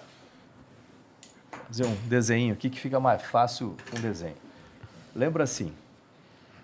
fazer 1.67 1.85
um 1.85 1.95
desenho 2.07 2.53
aqui 2.53 2.69
que 2.69 2.79
fica 2.79 2.99
mais 2.99 3.21
fácil 3.23 3.75
com 3.89 3.99
desenho. 3.99 4.35
Lembra 5.15 5.43
assim, 5.43 5.73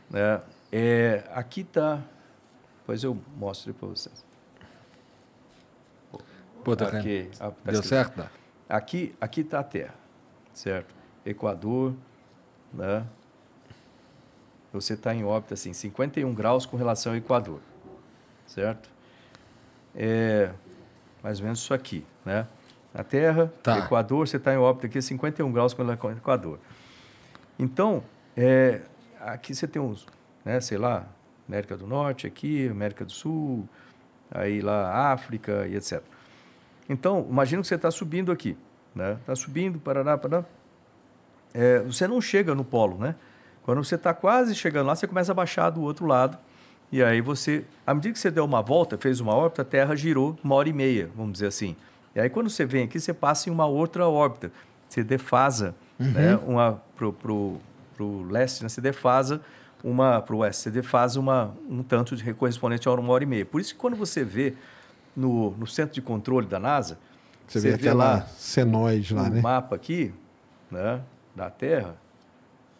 né? 0.09 0.41
É, 0.71 1.23
aqui 1.33 1.63
tá, 1.63 2.01
depois 2.79 3.03
eu 3.03 3.17
mostro 3.37 3.73
para 3.73 3.87
vocês. 3.87 4.25
Pô, 6.63 6.75
tá 6.75 6.87
Aqui, 6.87 7.29
ah, 7.39 7.49
tá 7.49 7.71
Deu 7.71 7.73
escrito. 7.81 7.87
certo? 7.87 8.15
Tá. 8.15 8.31
Aqui, 8.69 9.15
aqui 9.19 9.41
está 9.41 9.59
a 9.59 9.63
Terra, 9.63 9.95
certo? 10.53 10.93
Equador, 11.25 11.93
né? 12.73 13.05
Você 14.73 14.93
está 14.93 15.13
em 15.13 15.23
órbita 15.23 15.53
assim, 15.53 15.73
51 15.73 16.33
graus 16.33 16.65
com 16.65 16.77
relação 16.77 17.11
ao 17.11 17.17
Equador, 17.17 17.59
certo? 18.47 18.89
É 19.93 20.51
mais 21.21 21.39
ou 21.39 21.45
menos 21.45 21.59
isso 21.59 21.73
aqui, 21.73 22.05
né? 22.25 22.47
A 22.93 23.03
Terra, 23.03 23.51
Tá. 23.63 23.79
Equador, 23.79 24.27
você 24.27 24.37
está 24.37 24.53
em 24.53 24.57
órbita 24.57 24.87
aqui 24.87 25.01
51 25.01 25.51
graus 25.51 25.73
com 25.73 25.81
relação 25.83 26.09
ao 26.09 26.17
Equador. 26.17 26.59
Então, 27.57 28.03
é, 28.35 28.81
aqui 29.19 29.53
você 29.53 29.67
tem 29.67 29.81
uns, 29.81 30.07
né, 30.43 30.59
sei 30.59 30.77
lá, 30.77 31.05
América 31.47 31.77
do 31.77 31.85
Norte 31.87 32.27
aqui, 32.27 32.67
América 32.67 33.05
do 33.05 33.11
Sul, 33.11 33.67
aí 34.29 34.61
lá 34.61 35.11
África 35.11 35.67
e 35.67 35.75
etc. 35.75 36.01
Então, 36.89 37.25
imagina 37.29 37.61
que 37.61 37.67
você 37.67 37.75
está 37.75 37.91
subindo 37.91 38.31
aqui, 38.31 38.57
né? 38.95 39.17
Está 39.21 39.35
subindo, 39.35 39.79
Paraná, 39.79 40.17
Paraná. 40.17 40.45
É, 41.53 41.79
você 41.79 42.07
não 42.07 42.21
chega 42.21 42.55
no 42.55 42.63
polo, 42.63 42.97
né? 42.97 43.15
Quando 43.63 43.83
você 43.83 43.95
está 43.95 44.13
quase 44.13 44.55
chegando 44.55 44.87
lá, 44.87 44.95
você 44.95 45.07
começa 45.07 45.31
a 45.31 45.35
baixar 45.35 45.69
do 45.69 45.81
outro 45.81 46.05
lado. 46.05 46.37
E 46.91 47.01
aí 47.01 47.21
você, 47.21 47.63
à 47.85 47.93
medida 47.93 48.13
que 48.13 48.19
você 48.19 48.31
deu 48.31 48.43
uma 48.43 48.61
volta, 48.61 48.97
fez 48.97 49.19
uma 49.19 49.33
órbita, 49.33 49.61
a 49.61 49.65
Terra 49.65 49.95
girou 49.95 50.37
uma 50.43 50.55
hora 50.55 50.67
e 50.67 50.73
meia, 50.73 51.09
vamos 51.15 51.33
dizer 51.33 51.47
assim. 51.47 51.75
E 52.15 52.19
aí 52.19 52.29
quando 52.29 52.49
você 52.49 52.65
vem 52.65 52.83
aqui, 52.83 52.99
você 52.99 53.13
passa 53.13 53.49
em 53.49 53.51
uma 53.51 53.65
outra 53.65 54.07
órbita. 54.07 54.51
Você 54.89 55.03
defasa, 55.03 55.73
né? 55.97 56.37
Uma 56.45 56.81
pro, 56.97 57.13
pro, 57.13 57.57
pro 57.95 58.23
leste, 58.23 58.63
né? 58.63 58.69
Você 58.69 58.81
defasa 58.81 59.41
uma 59.83 60.21
para 60.21 60.35
o 60.35 60.39
oeste, 60.39 60.63
você 60.63 60.71
defasa 60.71 61.19
uma, 61.19 61.53
um 61.69 61.81
tanto 61.81 62.15
de 62.15 62.33
correspondente 62.33 62.87
a 62.87 62.91
uma 62.91 63.13
hora 63.13 63.23
e 63.23 63.27
meia. 63.27 63.45
Por 63.45 63.61
isso 63.61 63.73
que 63.73 63.79
quando 63.79 63.95
você 63.95 64.23
vê 64.23 64.53
no, 65.15 65.51
no 65.51 65.67
centro 65.67 65.93
de 65.93 66.01
controle 66.01 66.47
da 66.47 66.59
NASA, 66.59 66.97
Você, 67.47 67.59
vê 67.59 67.73
aquela 67.73 68.21
senoide 68.37 69.13
lá, 69.13 69.29
né? 69.29 69.41
mapa 69.41 69.75
aqui, 69.75 70.13
né, 70.69 71.01
da 71.41 71.49
Terra, 71.49 71.95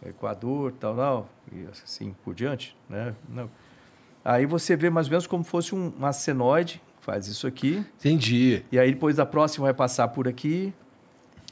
Equador, 0.06 0.72
tal, 0.80 0.96
tal, 0.96 1.30
e 1.52 1.66
assim 1.72 2.16
por 2.24 2.34
diante, 2.36 2.76
né? 2.90 3.14
Não. 3.30 3.50
Aí 4.24 4.46
você 4.46 4.76
vê 4.76 4.90
mais 4.90 5.08
ou 5.08 5.12
menos 5.12 5.28
como 5.28 5.44
fosse 5.44 5.74
um, 5.76 5.90
uma 5.98 6.14
senoide, 6.14 6.82
faz 7.02 7.28
isso 7.28 7.48
aqui, 7.48 7.84
Entendi. 8.00 8.64
e 8.72 8.78
aí 8.80 8.92
depois 8.94 9.20
a 9.20 9.26
próxima 9.26 9.66
vai 9.66 9.74
passar 9.74 10.08
por 10.10 10.28
aqui, 10.28 10.74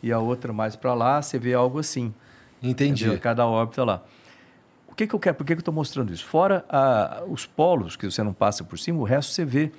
e 0.04 0.12
a 0.12 0.20
outra 0.20 0.54
mais 0.54 0.76
para 0.76 0.94
lá, 0.94 1.22
você 1.22 1.38
vê 1.40 1.54
algo 1.54 1.80
assim. 1.80 2.14
Entendi. 2.62 3.04
Entendeu? 3.06 3.20
Cada 3.20 3.46
órbita 3.46 3.84
lá. 3.84 4.04
O 4.88 4.96
que, 4.96 5.08
que 5.08 5.14
eu 5.16 5.20
quero? 5.20 5.36
Por 5.36 5.46
que, 5.46 5.54
que 5.56 5.60
eu 5.60 5.62
estou 5.62 5.74
mostrando 5.74 6.14
isso? 6.14 6.26
Fora 6.26 6.64
a- 6.70 7.24
os 7.28 7.46
polos, 7.46 7.96
que 7.96 8.10
você 8.10 8.22
não 8.24 8.34
passa 8.34 8.64
por 8.64 8.78
cima, 8.80 9.00
o 9.00 9.04
resto 9.04 9.32
você 9.34 9.44
vê 9.46 9.72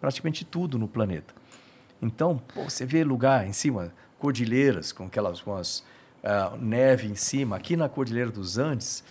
praticamente 0.00 0.44
tudo 0.44 0.78
no 0.78 0.86
planeta. 0.88 1.34
Então, 2.00 2.40
pô, 2.54 2.64
você 2.64 2.84
vê 2.86 3.02
lugar 3.04 3.46
em 3.46 3.52
cima, 3.52 3.92
cordilheiras 4.18 4.92
com 4.92 5.04
aquelas 5.04 5.40
com 5.40 5.56
neve 6.60 7.08
em 7.08 7.14
cima. 7.14 7.56
Aqui 7.56 7.76
na 7.76 7.88
Cordilheira 7.88 8.30
dos 8.30 8.58
Andes, 8.58 9.04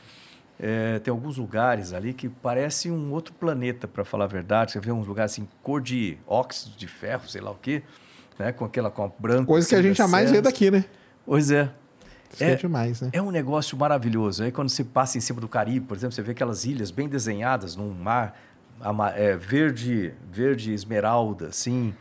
eh, 0.59 0.99
tem 0.99 1.11
alguns 1.11 1.38
lugares 1.38 1.93
ali 1.93 2.13
que 2.13 2.27
parece 2.27 2.90
um 2.90 3.11
outro 3.11 3.33
planeta, 3.33 3.88
para 3.88 4.03
falar 4.03 4.25
a 4.25 4.27
verdade. 4.27 4.72
Você 4.72 4.79
vê 4.79 4.91
uns 4.91 5.07
lugares 5.07 5.33
assim, 5.33 5.47
cor 5.61 5.81
de 5.81 6.17
óxido 6.27 6.75
de 6.77 6.88
ferro, 6.88 7.27
sei 7.27 7.41
lá 7.41 7.51
o 7.51 7.56
quê, 7.56 7.83
né? 8.38 8.51
com 8.51 8.65
aquela 8.65 8.90
com 8.90 9.03
a 9.03 9.11
branca. 9.19 9.45
Coisa 9.45 9.67
que 9.67 9.75
a 9.75 9.81
gente 9.81 9.97
jamais 9.97 10.31
vê 10.31 10.41
daqui, 10.41 10.72
né? 10.72 10.85
Pois 11.25 11.51
é. 11.51 11.72
Isso 12.33 12.43
é, 12.43 12.56
demais, 12.56 13.01
né? 13.01 13.09
É 13.13 13.22
um 13.22 13.31
negócio 13.31 13.77
maravilhoso. 13.77 14.43
Aí 14.43 14.51
quando 14.51 14.69
você 14.69 14.83
passa 14.83 15.17
em 15.17 15.22
cima 15.22 15.40
do 15.40 15.47
Caribe, 15.47 15.85
por 15.85 15.95
exemplo, 15.95 16.13
você 16.13 16.22
vê 16.22 16.31
aquelas 16.31 16.65
ilhas 16.65 16.91
bem 16.91 17.07
desenhadas 17.07 17.75
num 17.75 17.93
mar 17.93 18.38
é, 19.15 19.35
verde, 19.35 20.13
verde 20.31 20.73
esmeralda, 20.73 21.47
assim, 21.47 21.95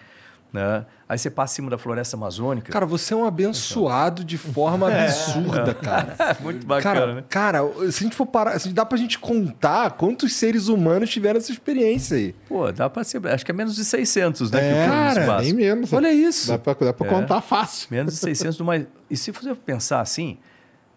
Né? 0.56 0.86
Aí 1.06 1.18
você 1.18 1.28
passa 1.30 1.52
em 1.52 1.56
cima 1.56 1.70
da 1.70 1.76
floresta 1.76 2.16
amazônica. 2.16 2.72
Cara, 2.72 2.86
você 2.86 3.12
é 3.12 3.16
um 3.16 3.26
abençoado 3.26 4.24
de 4.24 4.38
forma 4.38 4.88
absurda, 4.90 5.74
cara. 5.76 6.16
muito 6.40 6.66
bacana, 6.66 6.94
Cara, 7.00 7.14
né? 7.14 7.24
cara, 7.28 7.60
se 7.92 8.02
a 8.02 8.04
gente 8.04 8.16
for 8.16 8.24
parar, 8.24 8.58
se 8.58 8.70
dá 8.70 8.86
pra 8.86 8.96
gente 8.96 9.18
contar 9.18 9.90
quantos 9.92 10.32
seres 10.32 10.68
humanos 10.68 11.10
tiveram 11.10 11.36
essa 11.36 11.52
experiência 11.52 12.16
aí. 12.16 12.34
Pô, 12.48 12.72
dá 12.72 12.88
pra 12.88 13.04
ser. 13.04 13.24
Acho 13.28 13.44
que 13.44 13.50
é 13.50 13.54
menos 13.54 13.76
de 13.76 13.84
600, 13.84 14.50
né? 14.50 14.84
É, 14.84 14.86
cara. 14.86 15.40
Nem 15.42 15.52
menos. 15.52 15.92
Olha 15.92 16.10
isso. 16.12 16.48
Dá 16.48 16.58
pra, 16.58 16.72
dá 16.74 16.92
pra 16.94 17.06
É. 17.06 17.10
contar 17.10 17.40
fácil. 17.42 17.88
Menos 17.90 18.14
de 18.14 18.20
600 18.20 18.56
do 18.56 18.64
mais. 18.64 18.86
E 19.10 19.16
se 19.16 19.30
você 19.30 19.54
pensar 19.54 20.00
assim, 20.00 20.38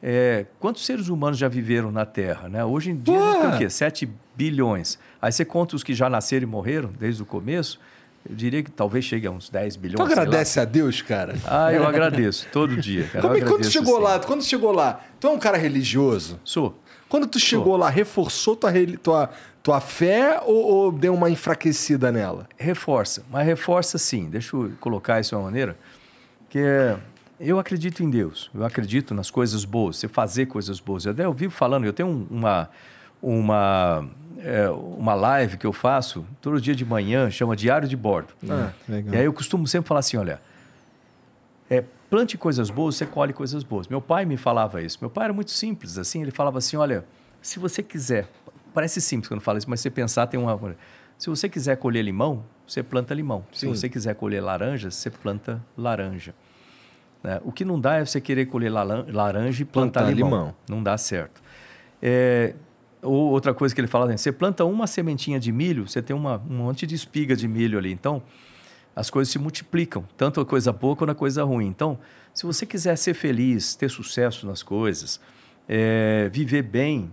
é, 0.01 0.45
quantos 0.59 0.85
seres 0.85 1.09
humanos 1.09 1.37
já 1.37 1.49
viveram 1.49 1.91
na 1.91 2.05
Terra? 2.05 2.47
Né? 2.47 2.63
Hoje 2.63 2.91
em 2.91 2.95
dia 2.95 3.13
tem 3.41 3.49
o 3.49 3.57
quê? 3.57 3.69
7 3.69 4.09
bilhões. 4.35 4.97
Aí 5.21 5.31
você 5.31 5.43
conta 5.43 5.75
os 5.75 5.83
que 5.83 5.93
já 5.93 6.09
nasceram 6.09 6.43
e 6.43 6.49
morreram 6.49 6.91
desde 6.97 7.21
o 7.21 7.25
começo, 7.25 7.77
eu 8.27 8.35
diria 8.35 8.63
que 8.63 8.71
talvez 8.71 9.05
chegue 9.05 9.27
a 9.27 9.31
uns 9.31 9.49
10 9.49 9.75
bilhões. 9.75 9.97
Tu 9.97 10.01
agradece 10.03 10.59
a 10.59 10.65
Deus, 10.65 11.01
cara? 11.01 11.35
Ah, 11.45 11.71
eu 11.71 11.85
agradeço, 11.87 12.47
todo 12.51 12.75
dia. 12.77 13.05
Cara, 13.07 13.21
Como 13.21 13.37
é 13.37 13.41
quando 13.41 13.63
chegou 13.65 13.95
assim. 13.95 14.03
lá? 14.03 14.19
Quando 14.19 14.43
chegou 14.43 14.71
lá, 14.71 15.01
tu 15.19 15.27
é 15.27 15.29
um 15.29 15.39
cara 15.39 15.57
religioso? 15.57 16.39
Sou. 16.43 16.77
Quando 17.07 17.25
tu 17.27 17.39
chegou 17.39 17.75
lá, 17.77 17.89
reforçou 17.89 18.55
tua, 18.55 18.71
tua, 19.01 19.29
tua 19.63 19.81
fé 19.81 20.39
ou, 20.45 20.55
ou 20.63 20.91
deu 20.91 21.13
uma 21.13 21.29
enfraquecida 21.29 22.11
nela? 22.11 22.47
Reforça, 22.57 23.23
mas 23.31 23.45
reforça 23.47 23.97
sim. 23.97 24.29
Deixa 24.29 24.55
eu 24.55 24.71
colocar 24.79 25.19
isso 25.19 25.29
de 25.31 25.35
uma 25.35 25.43
maneira 25.45 25.75
que 26.49 26.59
é, 26.59 26.97
eu 27.39 27.57
acredito 27.57 28.03
em 28.03 28.09
Deus, 28.11 28.51
eu 28.53 28.63
acredito 28.63 29.13
nas 29.15 29.31
coisas 29.31 29.65
boas, 29.65 29.97
você 29.97 30.07
fazer 30.07 30.45
coisas 30.47 30.79
boas. 30.79 31.05
Eu, 31.05 31.13
até 31.13 31.25
eu 31.25 31.33
vivo 31.33 31.51
falando, 31.53 31.85
eu 31.85 31.93
tenho 31.93 32.09
um- 32.09 32.27
uma 32.29 32.69
uma 33.21 34.07
é, 34.39 34.69
uma 34.69 35.13
live 35.13 35.57
que 35.57 35.65
eu 35.67 35.73
faço 35.73 36.25
todo 36.41 36.59
dia 36.59 36.75
de 36.75 36.85
manhã, 36.85 37.29
chama 37.29 37.55
Diário 37.55 37.87
de 37.87 37.95
Bordo. 37.97 38.33
Ah, 38.49 38.71
legal. 38.87 39.13
E 39.13 39.17
aí 39.17 39.25
eu 39.25 39.33
costumo 39.33 39.65
sempre 39.67 39.87
falar 39.87 39.99
assim, 40.01 40.17
olha, 40.17 40.39
é, 41.69 41.83
plante 42.09 42.37
coisas 42.37 42.69
boas, 42.69 42.95
você 42.95 43.05
colhe 43.05 43.33
coisas 43.33 43.63
boas. 43.63 43.87
Meu 43.87 44.01
pai 44.01 44.25
me 44.25 44.37
falava 44.37 44.81
isso. 44.81 44.97
Meu 45.01 45.09
pai 45.09 45.25
era 45.25 45.33
muito 45.33 45.51
simples, 45.51 45.97
assim, 45.97 46.21
ele 46.21 46.31
falava 46.31 46.57
assim, 46.57 46.77
olha, 46.77 47.05
se 47.41 47.59
você 47.59 47.83
quiser, 47.83 48.27
parece 48.73 48.99
simples 49.01 49.27
quando 49.27 49.41
fala 49.41 49.57
isso, 49.57 49.69
mas 49.69 49.79
se 49.79 49.83
você 49.83 49.89
pensar 49.89 50.27
tem 50.27 50.39
uma... 50.39 50.75
Se 51.17 51.29
você 51.29 51.49
quiser 51.49 51.75
colher 51.75 52.01
limão, 52.03 52.45
você 52.65 52.81
planta 52.81 53.13
limão. 53.13 53.43
Se 53.51 53.61
Sim. 53.61 53.67
você 53.67 53.89
quiser 53.89 54.15
colher 54.15 54.41
laranja, 54.41 54.89
você 54.89 55.09
planta 55.09 55.61
laranja. 55.77 56.33
né? 57.21 57.41
O 57.43 57.51
que 57.51 57.65
não 57.65 57.77
dá 57.77 57.95
é 57.97 58.05
você 58.05 58.21
querer 58.21 58.45
colher 58.45 58.69
laran- 58.71 59.05
laranja 59.09 59.61
e 59.61 59.65
plantar, 59.65 59.99
Plantar 60.03 60.15
limão. 60.15 60.29
limão. 60.39 60.55
Não 60.69 60.81
dá 60.81 60.97
certo. 60.97 61.41
É, 62.01 62.55
ou 63.01 63.31
outra 63.31 63.53
coisa 63.53 63.73
que 63.73 63.81
ele 63.81 63.87
fala, 63.87 64.05
né, 64.05 64.17
você 64.17 64.31
planta 64.31 64.65
uma 64.65 64.87
sementinha 64.87 65.39
de 65.39 65.51
milho, 65.51 65.87
você 65.87 66.01
tem 66.01 66.15
uma, 66.15 66.41
um 66.49 66.57
monte 66.57 66.85
de 66.85 66.95
espiga 66.95 67.35
de 67.35 67.47
milho 67.47 67.77
ali. 67.77 67.91
Então, 67.91 68.21
as 68.95 69.09
coisas 69.09 69.31
se 69.31 69.39
multiplicam, 69.39 70.03
tanto 70.17 70.41
a 70.41 70.45
coisa 70.45 70.73
boa 70.73 70.95
quanto 70.95 71.11
a 71.11 71.15
coisa 71.15 71.43
ruim. 71.43 71.67
Então, 71.67 71.97
se 72.33 72.45
você 72.45 72.65
quiser 72.65 72.97
ser 72.97 73.13
feliz, 73.13 73.75
ter 73.75 73.89
sucesso 73.89 74.45
nas 74.45 74.61
coisas, 74.61 75.19
é, 75.67 76.29
viver 76.33 76.63
bem, 76.63 77.11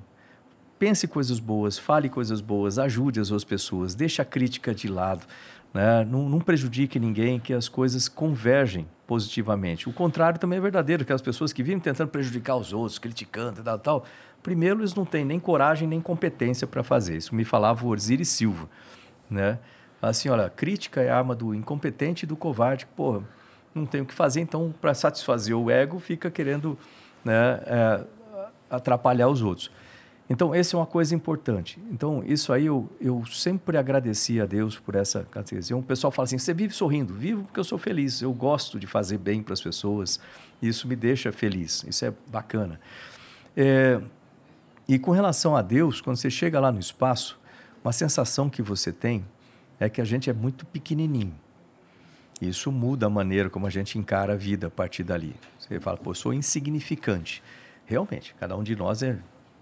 pense 0.79 1.07
coisas 1.07 1.39
boas, 1.39 1.79
fale 1.79 2.09
coisas 2.09 2.41
boas, 2.41 2.79
ajude 2.79 3.21
as 3.21 3.31
outras 3.31 3.45
pessoas, 3.45 3.95
deixe 3.95 4.21
a 4.21 4.25
crítica 4.25 4.75
de 4.75 4.89
lado, 4.89 5.25
né? 5.73 6.05
não, 6.05 6.29
não 6.29 6.41
prejudique 6.41 6.99
ninguém, 6.99 7.39
que 7.39 7.53
as 7.53 7.69
coisas 7.69 8.09
convergem 8.09 8.87
positivamente. 9.07 9.89
O 9.89 9.93
contrário 9.93 10.39
também 10.41 10.59
é 10.59 10.61
verdadeiro, 10.61 11.05
que 11.05 11.13
as 11.13 11.23
pessoas 11.23 11.53
que 11.53 11.63
vivem 11.63 11.79
tentando 11.79 12.09
prejudicar 12.09 12.57
os 12.57 12.73
outros, 12.73 12.99
criticando 12.99 13.61
e 13.61 13.65
tal, 13.65 13.79
tal, 13.79 14.05
primeiro 14.47 14.79
eles 14.79 14.95
não 14.95 15.05
têm 15.05 15.25
nem 15.25 15.41
coragem 15.41 15.89
nem 15.89 16.01
competência 16.01 16.69
para 16.69 16.85
fazer. 16.85 17.17
Isso 17.17 17.35
me 17.35 17.45
falava 17.45 17.85
o 17.85 17.89
Orziri 17.89 18.25
Silva, 18.25 18.69
né? 19.29 19.59
Assim, 20.01 20.29
olha, 20.29 20.49
crítica 20.49 21.03
é 21.03 21.11
a 21.11 21.19
arma 21.19 21.35
do 21.35 21.53
incompetente 21.53 22.23
e 22.25 22.29
do 22.29 22.37
covarde. 22.37 22.87
Porra, 22.95 23.25
não 23.75 23.85
tem 23.85 24.03
o 24.03 24.07
que 24.07 24.15
fazer, 24.15 24.41
então, 24.41 24.73
para 24.81 24.95
satisfazer 24.95 25.57
o 25.57 25.69
ego, 25.69 25.99
fica 25.99 26.31
querendo 26.31 26.79
né, 27.25 27.61
é, 27.67 28.05
atrapalhar 28.71 29.27
os 29.27 29.43
outros. 29.43 29.69
Então, 30.31 30.55
essa 30.55 30.77
é 30.77 30.79
uma 30.79 30.87
coisa 30.87 31.12
importante. 31.12 31.81
Então, 31.91 32.23
isso 32.25 32.53
aí 32.53 32.67
eu, 32.67 32.89
eu 33.01 33.27
sempre 33.27 33.77
agradeci 33.77 34.41
a 34.41 34.47
Deus 34.47 34.79
por 34.79 34.95
essa 34.95 35.25
catequese. 35.25 35.75
O 35.75 35.83
pessoal 35.83 36.12
fala 36.12 36.27
assim: 36.27 36.39
você 36.39 36.55
vive 36.55 36.73
sorrindo? 36.73 37.12
Vivo 37.12 37.43
porque 37.43 37.59
eu 37.59 37.65
sou 37.65 37.79
feliz. 37.79 38.23
Eu 38.23 38.33
gosto 38.33 38.79
de 38.79 38.87
fazer 38.87 39.19
bem 39.19 39.43
para 39.43 39.55
as 39.55 39.61
pessoas. 39.61 40.21
Isso 40.62 40.87
me 40.87 40.95
deixa 40.95 41.33
feliz. 41.33 41.85
Isso 41.89 42.05
é 42.05 42.12
bacana. 42.29 42.79
É, 43.57 44.01
e 44.89 44.99
com 44.99 45.11
relação 45.11 45.57
a 45.57 45.63
Deus, 45.63 46.01
quando 46.01 46.17
você 46.17 46.31
chega 46.31 46.61
lá 46.61 46.71
no 46.71 46.79
espaço, 46.79 47.39
uma 47.83 47.93
sensação 47.93 48.49
que 48.49 48.63
você 48.63 48.93
tem 48.93 49.25
é 49.79 49.89
que 49.89 50.01
a 50.01 50.05
gente 50.05 50.31
é 50.31 50.33
muito 50.33 50.65
pequenininho. 50.67 51.35
Isso 52.41 52.71
muda 52.71 53.07
a 53.07 53.11
maneira 53.11 53.49
como 53.49 53.67
a 53.67 53.71
gente 53.71 53.99
encara 53.99 54.35
a 54.35 54.37
vida 54.37 54.67
a 54.67 54.71
partir 54.71 55.03
dali. 55.03 55.35
Você 55.59 55.81
fala, 55.81 55.97
pô, 55.97 56.11
eu 56.11 56.15
sou 56.15 56.35
insignificante. 56.35 57.43
Realmente, 57.87 58.35
cada 58.39 58.57
um 58.57 58.63
de 58.63 58.77
nós 58.77 59.03
é, 59.03 59.19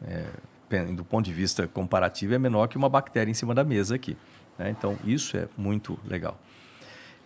é, 0.07 0.85
do 0.93 1.05
ponto 1.05 1.25
de 1.25 1.33
vista 1.33 1.67
comparativo, 1.69 2.35
é 2.35 2.39
menor 2.39 2.67
que 2.67 2.77
uma 2.77 2.89
bactéria 2.89 3.31
em 3.31 3.35
cima 3.35 3.55
da 3.55 3.63
mesa 3.63 3.95
aqui. 3.95 4.17
né? 4.59 4.71
Então, 4.71 4.99
isso 5.05 5.37
é 5.37 5.49
muito 5.57 5.99
legal. 6.05 6.39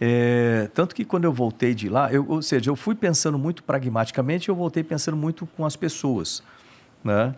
É, 0.01 0.71
tanto 0.75 0.95
que 0.95 1.05
quando 1.05 1.25
eu 1.25 1.33
voltei 1.33 1.75
de 1.75 1.89
lá, 1.89 2.13
eu, 2.13 2.25
ou 2.29 2.43
seja, 2.43 2.71
eu 2.71 2.77
fui 2.77 2.95
pensando 2.95 3.37
muito 3.37 3.65
pragmaticamente 3.65 4.49
eu 4.49 4.55
voltei 4.55 4.85
pensando 4.85 5.17
muito 5.17 5.47
com 5.47 5.65
as 5.65 5.75
pessoas. 5.75 6.43
Né? 7.03 7.35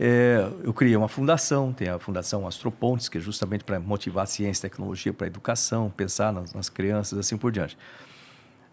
É, 0.00 0.48
eu 0.62 0.72
criei 0.72 0.94
uma 0.94 1.08
fundação, 1.08 1.72
tem 1.72 1.88
a 1.88 1.98
Fundação 1.98 2.46
Astropontes, 2.46 3.08
que 3.08 3.18
é 3.18 3.20
justamente 3.20 3.64
para 3.64 3.80
motivar 3.80 4.24
a 4.24 4.26
ciência 4.26 4.66
e 4.66 4.70
tecnologia 4.70 5.12
para 5.12 5.26
a 5.26 5.28
educação, 5.28 5.90
pensar 5.90 6.32
nas, 6.32 6.54
nas 6.54 6.68
crianças, 6.68 7.18
assim 7.18 7.36
por 7.36 7.50
diante. 7.50 7.76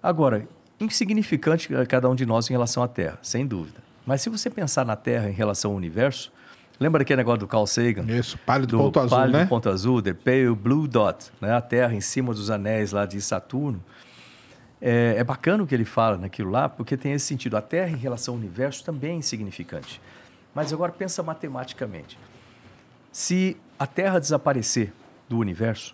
Agora, 0.03 0.47
insignificante 0.79 1.73
é 1.73 1.85
cada 1.85 2.07
um 2.07 2.13
de 2.13 2.25
nós 2.25 2.47
em 2.47 2.53
relação 2.53 2.83
à 2.83 2.87
Terra, 2.87 3.17
sem 3.23 3.45
dúvida. 3.45 3.79
Mas 4.05 4.21
se 4.21 4.29
você 4.29 4.51
pensar 4.51 4.85
na 4.85 4.95
Terra 4.95 5.27
em 5.27 5.33
relação 5.33 5.71
ao 5.71 5.77
universo, 5.77 6.31
lembra 6.79 6.99
daquele 6.99 7.17
negócio 7.17 7.39
do 7.39 7.47
Carl 7.47 7.65
Sagan? 7.65 8.05
Isso, 8.07 8.37
pálido 8.45 8.77
do 8.77 8.83
ponto 8.83 8.99
azul, 8.99 9.17
pálido 9.17 9.37
né? 9.39 9.45
ponto 9.47 9.67
azul, 9.67 10.01
the 10.03 10.13
pale 10.13 10.53
blue 10.53 10.87
dot, 10.87 11.31
né? 11.41 11.53
a 11.53 11.61
Terra 11.61 11.95
em 11.95 12.01
cima 12.01 12.35
dos 12.35 12.51
anéis 12.51 12.91
lá 12.91 13.07
de 13.07 13.19
Saturno. 13.19 13.83
É, 14.79 15.15
é 15.17 15.23
bacana 15.23 15.63
o 15.63 15.65
que 15.65 15.73
ele 15.73 15.85
fala 15.85 16.19
naquilo 16.19 16.51
lá, 16.51 16.69
porque 16.69 16.95
tem 16.95 17.13
esse 17.13 17.25
sentido. 17.25 17.57
A 17.57 17.61
Terra 17.61 17.89
em 17.89 17.95
relação 17.95 18.35
ao 18.35 18.39
universo 18.39 18.83
também 18.83 19.13
é 19.13 19.15
insignificante. 19.15 19.99
Mas 20.55 20.71
agora 20.71 20.93
pensa 20.93 21.21
matematicamente. 21.21 22.17
Se 23.11 23.57
a 23.77 23.85
Terra 23.85 24.19
desaparecer 24.19 24.93
do 25.27 25.37
universo, 25.37 25.93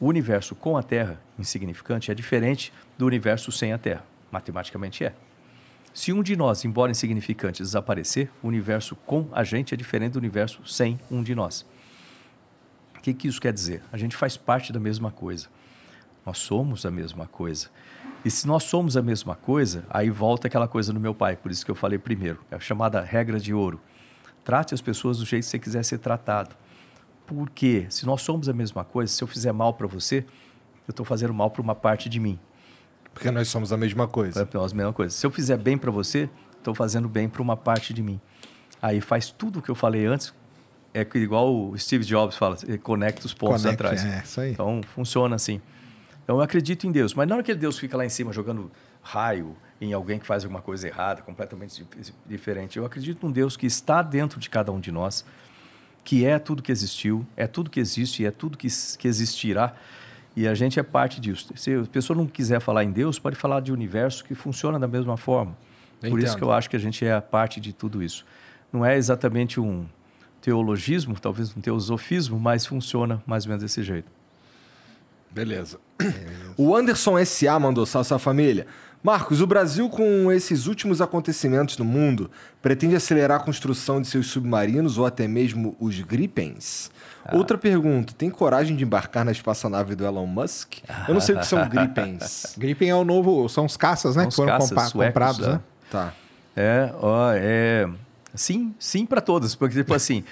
o 0.00 0.06
universo 0.06 0.54
com 0.54 0.76
a 0.76 0.82
Terra 0.82 1.20
insignificante 1.36 2.10
é 2.10 2.14
diferente 2.14 2.72
do 2.96 3.04
universo 3.04 3.50
sem 3.50 3.72
a 3.72 3.78
Terra. 3.78 4.04
Matematicamente 4.30 5.04
é. 5.04 5.12
Se 5.92 6.12
um 6.12 6.22
de 6.22 6.36
nós, 6.36 6.64
embora 6.64 6.92
insignificante, 6.92 7.62
desaparecer, 7.62 8.30
o 8.42 8.46
universo 8.46 8.96
com 8.96 9.28
a 9.32 9.44
gente 9.44 9.74
é 9.74 9.76
diferente 9.76 10.12
do 10.12 10.18
universo 10.18 10.64
sem 10.64 10.98
um 11.10 11.22
de 11.22 11.34
nós. 11.34 11.66
O 12.96 13.00
que, 13.02 13.12
que 13.12 13.28
isso 13.28 13.40
quer 13.40 13.52
dizer? 13.52 13.82
A 13.92 13.98
gente 13.98 14.16
faz 14.16 14.36
parte 14.36 14.72
da 14.72 14.80
mesma 14.80 15.10
coisa. 15.10 15.48
Nós 16.24 16.38
somos 16.38 16.86
a 16.86 16.90
mesma 16.90 17.26
coisa. 17.26 17.68
E 18.24 18.30
se 18.30 18.46
nós 18.46 18.64
somos 18.64 18.96
a 18.96 19.02
mesma 19.02 19.34
coisa, 19.34 19.84
aí 19.90 20.08
volta 20.08 20.46
aquela 20.46 20.68
coisa 20.68 20.92
do 20.92 21.00
meu 21.00 21.14
pai, 21.14 21.36
por 21.36 21.50
isso 21.50 21.64
que 21.64 21.70
eu 21.70 21.74
falei 21.74 21.98
primeiro, 21.98 22.38
é 22.50 22.56
a 22.56 22.60
chamada 22.60 23.00
regra 23.00 23.40
de 23.40 23.52
ouro. 23.52 23.80
Trate 24.44 24.74
as 24.74 24.80
pessoas 24.80 25.18
do 25.18 25.24
jeito 25.24 25.44
que 25.44 25.50
você 25.50 25.58
quiser 25.58 25.84
ser 25.84 25.98
tratado. 25.98 26.54
Porque 27.26 27.86
se 27.88 28.04
nós 28.06 28.22
somos 28.22 28.48
a 28.48 28.52
mesma 28.52 28.84
coisa, 28.84 29.12
se 29.12 29.22
eu 29.22 29.28
fizer 29.28 29.52
mal 29.52 29.74
para 29.74 29.86
você, 29.86 30.24
eu 30.86 30.92
estou 30.92 31.06
fazendo 31.06 31.32
mal 31.32 31.50
para 31.50 31.62
uma 31.62 31.74
parte 31.74 32.08
de 32.08 32.20
mim. 32.20 32.38
Porque 33.12 33.30
nós 33.30 33.48
somos 33.48 33.72
a 33.72 33.76
mesma 33.76 34.06
coisa. 34.08 34.40
É 34.40 34.58
a 34.58 34.74
mesma 34.74 34.92
coisa. 34.92 35.14
Se 35.14 35.24
eu 35.26 35.30
fizer 35.30 35.56
bem 35.56 35.76
para 35.76 35.90
você, 35.90 36.28
estou 36.58 36.74
fazendo 36.74 37.08
bem 37.08 37.28
para 37.28 37.42
uma 37.42 37.56
parte 37.56 37.92
de 37.92 38.02
mim. 38.02 38.20
Aí 38.80 39.00
faz 39.00 39.30
tudo 39.30 39.58
o 39.58 39.62
que 39.62 39.70
eu 39.70 39.74
falei 39.74 40.06
antes, 40.06 40.34
é 40.94 41.06
igual 41.14 41.54
o 41.54 41.78
Steve 41.78 42.04
Jobs 42.04 42.36
fala, 42.36 42.56
conecta 42.82 43.26
os 43.26 43.32
pontos 43.32 43.62
Conecta, 43.62 43.86
atrás. 43.88 44.04
é, 44.04 44.22
isso 44.24 44.40
aí. 44.40 44.52
Então 44.52 44.80
funciona 44.94 45.36
assim. 45.36 45.60
Então 46.24 46.36
eu 46.36 46.42
acredito 46.42 46.86
em 46.86 46.92
Deus, 46.92 47.14
mas 47.14 47.28
não 47.28 47.36
é 47.36 47.40
aquele 47.40 47.58
Deus 47.58 47.74
que 47.76 47.80
fica 47.82 47.96
lá 47.96 48.04
em 48.04 48.08
cima 48.08 48.32
jogando 48.32 48.70
raio 49.02 49.56
em 49.80 49.92
alguém 49.92 50.18
que 50.18 50.26
faz 50.26 50.44
alguma 50.44 50.62
coisa 50.62 50.86
errada, 50.86 51.22
completamente 51.22 51.82
di- 52.00 52.14
diferente. 52.26 52.76
Eu 52.78 52.84
acredito 52.86 53.26
num 53.26 53.32
Deus 53.32 53.56
que 53.56 53.66
está 53.66 54.00
dentro 54.02 54.38
de 54.38 54.48
cada 54.48 54.70
um 54.70 54.78
de 54.78 54.92
nós, 54.92 55.24
que 56.04 56.24
é 56.24 56.38
tudo 56.38 56.62
que 56.62 56.70
existiu, 56.70 57.26
é 57.36 57.46
tudo 57.48 57.68
que 57.68 57.80
existe 57.80 58.22
e 58.22 58.26
é 58.26 58.30
tudo 58.30 58.56
que, 58.56 58.68
que 58.98 59.08
existirá. 59.08 59.74
E 60.36 60.46
a 60.46 60.54
gente 60.54 60.78
é 60.78 60.82
parte 60.82 61.20
disso. 61.20 61.52
Se 61.56 61.74
a 61.74 61.82
pessoa 61.84 62.16
não 62.16 62.26
quiser 62.26 62.60
falar 62.60 62.84
em 62.84 62.90
Deus, 62.92 63.18
pode 63.18 63.36
falar 63.36 63.60
de 63.60 63.72
universo 63.72 64.24
que 64.24 64.34
funciona 64.34 64.78
da 64.78 64.88
mesma 64.88 65.16
forma. 65.16 65.56
Por 66.10 66.18
isso 66.20 66.36
que 66.38 66.42
eu 66.44 66.52
acho 66.52 66.70
que 66.70 66.76
a 66.76 66.78
gente 66.78 67.04
é 67.04 67.12
a 67.12 67.20
parte 67.20 67.60
de 67.60 67.72
tudo 67.72 68.02
isso. 68.02 68.24
Não 68.72 68.84
é 68.86 68.96
exatamente 68.96 69.60
um 69.60 69.84
teologismo, 70.40 71.18
talvez 71.20 71.54
um 71.56 71.60
teosofismo, 71.60 72.38
mas 72.40 72.64
funciona 72.64 73.22
mais 73.26 73.44
ou 73.44 73.50
menos 73.50 73.62
desse 73.62 73.82
jeito. 73.82 74.10
Beleza. 75.32 75.78
O 76.56 76.76
Anderson 76.76 77.22
SA 77.24 77.58
mandou 77.58 77.86
salve 77.86 78.08
sua 78.08 78.18
família. 78.18 78.66
Marcos, 79.02 79.40
o 79.40 79.46
Brasil, 79.48 79.88
com 79.88 80.30
esses 80.30 80.68
últimos 80.68 81.00
acontecimentos 81.00 81.76
no 81.76 81.84
mundo, 81.84 82.30
pretende 82.60 82.94
acelerar 82.94 83.40
a 83.40 83.42
construção 83.42 84.00
de 84.00 84.06
seus 84.06 84.28
submarinos 84.28 84.96
ou 84.96 85.04
até 85.04 85.26
mesmo 85.26 85.76
os 85.80 85.98
Gripens? 86.00 86.88
Ah. 87.24 87.36
Outra 87.36 87.58
pergunta: 87.58 88.12
tem 88.16 88.30
coragem 88.30 88.76
de 88.76 88.84
embarcar 88.84 89.24
na 89.24 89.32
espaçonave 89.32 89.96
do 89.96 90.04
Elon 90.04 90.26
Musk? 90.26 90.74
Eu 91.08 91.14
não 91.14 91.20
sei 91.20 91.34
o 91.34 91.38
que 91.40 91.46
são 91.46 91.66
Gripens. 91.68 92.54
Gripen 92.56 92.90
é 92.90 92.94
o 92.94 93.04
novo, 93.04 93.48
são 93.48 93.64
os 93.64 93.76
caças, 93.76 94.14
né? 94.14 94.22
São 94.22 94.28
que 94.28 94.30
os 94.30 94.36
foram 94.36 94.52
caças 94.52 94.68
compa- 94.70 94.86
suecos, 94.86 95.12
comprados, 95.14 95.40
né? 95.40 95.52
né? 95.54 95.60
Tá. 95.90 96.14
É, 96.54 96.92
ó, 97.00 97.32
é. 97.34 97.88
Sim, 98.34 98.72
sim 98.78 99.04
para 99.04 99.20
todos. 99.20 99.54
Porque, 99.56 99.74
tipo 99.76 99.92
assim, 99.94 100.22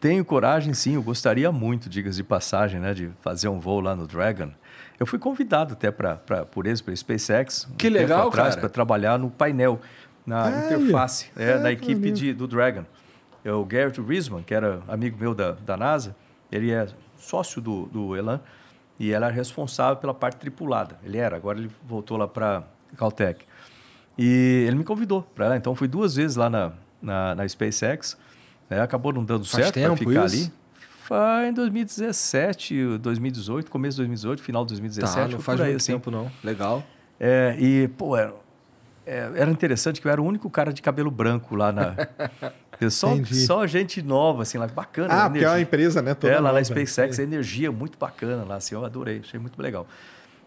tenho 0.00 0.24
coragem, 0.24 0.74
sim. 0.74 0.94
Eu 0.94 1.02
gostaria 1.02 1.50
muito, 1.50 1.88
digas 1.88 2.16
de 2.16 2.24
passagem, 2.24 2.80
né, 2.80 2.94
de 2.94 3.10
fazer 3.20 3.48
um 3.48 3.58
voo 3.58 3.80
lá 3.80 3.94
no 3.94 4.06
Dragon. 4.06 4.50
Eu 4.98 5.06
fui 5.06 5.18
convidado 5.18 5.74
até 5.74 5.90
pra, 5.90 6.16
por 6.16 6.66
eles, 6.66 6.80
pela 6.80 6.96
SpaceX, 6.96 7.66
um 7.70 7.76
Que 7.76 7.88
tempo 7.88 7.98
legal, 8.00 8.28
atrás, 8.28 8.50
cara. 8.50 8.60
para 8.60 8.68
trabalhar 8.68 9.18
no 9.18 9.30
painel, 9.30 9.80
na 10.24 10.44
Ai, 10.44 10.74
interface, 10.74 11.30
é, 11.36 11.52
é, 11.52 11.58
na 11.58 11.70
equipe 11.70 12.10
de, 12.10 12.32
do 12.32 12.46
Dragon. 12.46 12.84
É 13.44 13.52
o 13.52 13.64
Garrett 13.64 14.00
Riesman, 14.00 14.42
que 14.42 14.54
era 14.54 14.80
amigo 14.88 15.16
meu 15.18 15.34
da, 15.34 15.52
da 15.52 15.76
NASA, 15.76 16.16
ele 16.50 16.72
é 16.72 16.88
sócio 17.18 17.60
do, 17.60 17.86
do 17.86 18.16
Elan 18.16 18.40
e 18.98 19.12
ela 19.12 19.28
é 19.28 19.30
responsável 19.30 19.96
pela 19.96 20.14
parte 20.14 20.36
tripulada. 20.38 20.98
Ele 21.04 21.18
era, 21.18 21.36
agora 21.36 21.58
ele 21.58 21.70
voltou 21.84 22.16
lá 22.16 22.26
para 22.26 22.64
Caltech. 22.96 23.44
E 24.18 24.64
ele 24.66 24.76
me 24.76 24.84
convidou 24.84 25.22
para 25.22 25.48
lá. 25.48 25.56
Então, 25.56 25.74
fui 25.74 25.86
duas 25.86 26.16
vezes 26.16 26.36
lá 26.36 26.48
na, 26.48 26.72
na, 27.00 27.34
na 27.34 27.48
SpaceX. 27.48 28.16
Né? 28.68 28.80
Acabou 28.80 29.12
não 29.12 29.24
dando 29.24 29.44
Faz 29.44 29.64
certo 29.64 29.80
para 29.80 29.96
ficar 29.96 30.26
isso? 30.26 30.36
ali. 30.36 30.52
Foi 31.06 31.48
em 31.48 31.52
2017, 31.52 32.98
2018, 32.98 33.70
começo 33.70 33.94
de 33.96 34.02
2018, 34.02 34.42
final 34.42 34.64
de 34.64 34.70
2017. 34.70 35.14
Tá, 35.14 35.28
não 35.28 35.38
faz 35.38 35.60
muito 35.60 35.76
assim. 35.76 35.92
tempo, 35.92 36.10
não. 36.10 36.30
Legal. 36.42 36.82
É, 37.20 37.56
e, 37.60 37.88
pô, 37.96 38.16
era, 38.16 38.34
é, 39.06 39.30
era 39.36 39.50
interessante 39.50 40.00
que 40.00 40.08
eu 40.08 40.10
era 40.10 40.20
o 40.20 40.24
único 40.24 40.50
cara 40.50 40.72
de 40.72 40.82
cabelo 40.82 41.10
branco 41.10 41.54
lá 41.54 41.70
na. 41.70 41.94
só, 42.90 43.12
Entendi. 43.12 43.46
só 43.46 43.64
gente 43.68 44.02
nova, 44.02 44.42
assim, 44.42 44.58
lá, 44.58 44.66
bacana. 44.66 45.14
Ah, 45.14 45.24
a 45.26 45.30
porque 45.30 45.44
é 45.44 45.48
uma 45.48 45.60
empresa, 45.60 46.02
né? 46.02 46.12
toda 46.12 46.32
É, 46.32 46.36
lá 46.36 46.52
na 46.52 46.60
nova. 46.60 46.64
SpaceX, 46.64 47.20
a 47.20 47.22
energia 47.22 47.70
muito 47.70 47.96
bacana 47.96 48.44
lá, 48.44 48.56
assim, 48.56 48.74
eu 48.74 48.84
adorei, 48.84 49.20
achei 49.20 49.38
muito 49.38 49.62
legal. 49.62 49.86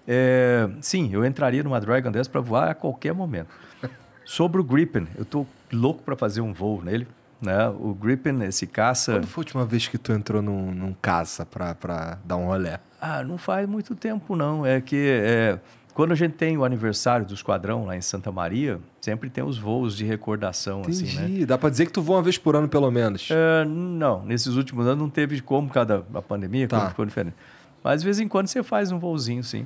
É, 0.06 0.69
sim, 0.82 1.10
eu 1.14 1.24
entraria 1.24 1.64
numa 1.64 1.80
Dragon 1.80 2.12
dessa 2.12 2.30
para 2.30 2.42
voar 2.42 2.69
a 2.69 2.74
qualquer 2.74 3.14
momento. 3.14 3.50
Sobre 4.26 4.60
o 4.60 4.64
Gripen, 4.64 5.08
eu 5.18 5.24
tô 5.24 5.46
louco 5.72 6.03
para 6.03 6.18
fazer 6.18 6.42
um 6.42 6.52
voo 6.52 6.82
nele, 6.84 7.08
né? 7.42 7.68
O 7.70 7.94
Gripen, 7.94 8.42
esse 8.44 8.68
caça, 8.68 9.14
Quando 9.14 9.28
foi 9.28 9.42
a 9.42 9.44
última 9.46 9.66
vez 9.66 9.88
que 9.88 9.98
tu 9.98 10.12
entrou 10.12 10.42
num, 10.42 10.72
num 10.74 10.94
caça 10.94 11.46
pra 11.46 12.18
dar 12.26 12.36
um 12.38 12.46
rolê? 12.46 12.78
ah, 13.02 13.24
não 13.24 13.38
faz 13.38 13.68
muito 13.68 13.96
tempo 13.96 14.36
não, 14.36 14.66
é 14.66 14.82
que 14.82 14.96
é, 15.24 15.58
quando 15.94 16.12
a 16.12 16.16
gente 16.16 16.34
tem 16.34 16.58
o 16.58 16.66
aniversário 16.66 17.26
do 17.26 17.34
esquadrão 17.34 17.86
lá 17.86 17.96
em 17.96 18.02
Santa 18.02 18.30
Maria, 18.32 18.80
sempre 19.02 19.30
tem 19.30 19.44
os 19.44 19.58
voos 19.58 19.96
de 19.96 20.04
recordação, 20.06 20.82
Entendi. 20.82 21.06
assim, 21.18 21.40
né? 21.40 21.46
Dá 21.46 21.58
pra 21.58 21.70
dizer 21.70 21.86
que 21.86 21.92
tu 21.94 22.02
voa 22.02 22.18
uma 22.18 22.24
vez 22.24 22.38
por 22.38 22.56
ano, 22.58 22.68
pelo 22.68 22.90
menos. 22.92 23.30
É, 23.32 23.64
não, 23.66 24.24
nesses 24.26 24.56
últimos 24.56 24.86
anos 24.86 25.00
não 25.00 25.10
teve 25.10 25.40
como, 25.42 25.68
por 25.68 25.74
causa 25.74 26.06
da 26.10 26.22
pandemia, 26.22 26.68
Tá. 26.68 26.78
como 26.78 26.90
ficou 26.90 27.06
diferente. 27.06 27.36
Mas 27.84 28.02
de 28.02 28.06
vez 28.06 28.20
em 28.20 28.28
quando 28.28 28.48
você 28.48 28.62
faz 28.62 28.92
um 28.92 29.00
voozinho, 29.00 29.44
sim. 29.44 29.66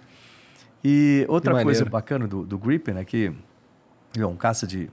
E 0.84 1.26
outra 1.30 1.64
coisa 1.64 1.86
bacana 1.86 2.28
do, 2.28 2.44
do 2.46 2.58
Gripen 2.58 2.98
é 2.98 3.06
que 3.06 3.32
é 4.18 4.26
um 4.26 4.36
caça 4.36 4.68
de 4.68 4.90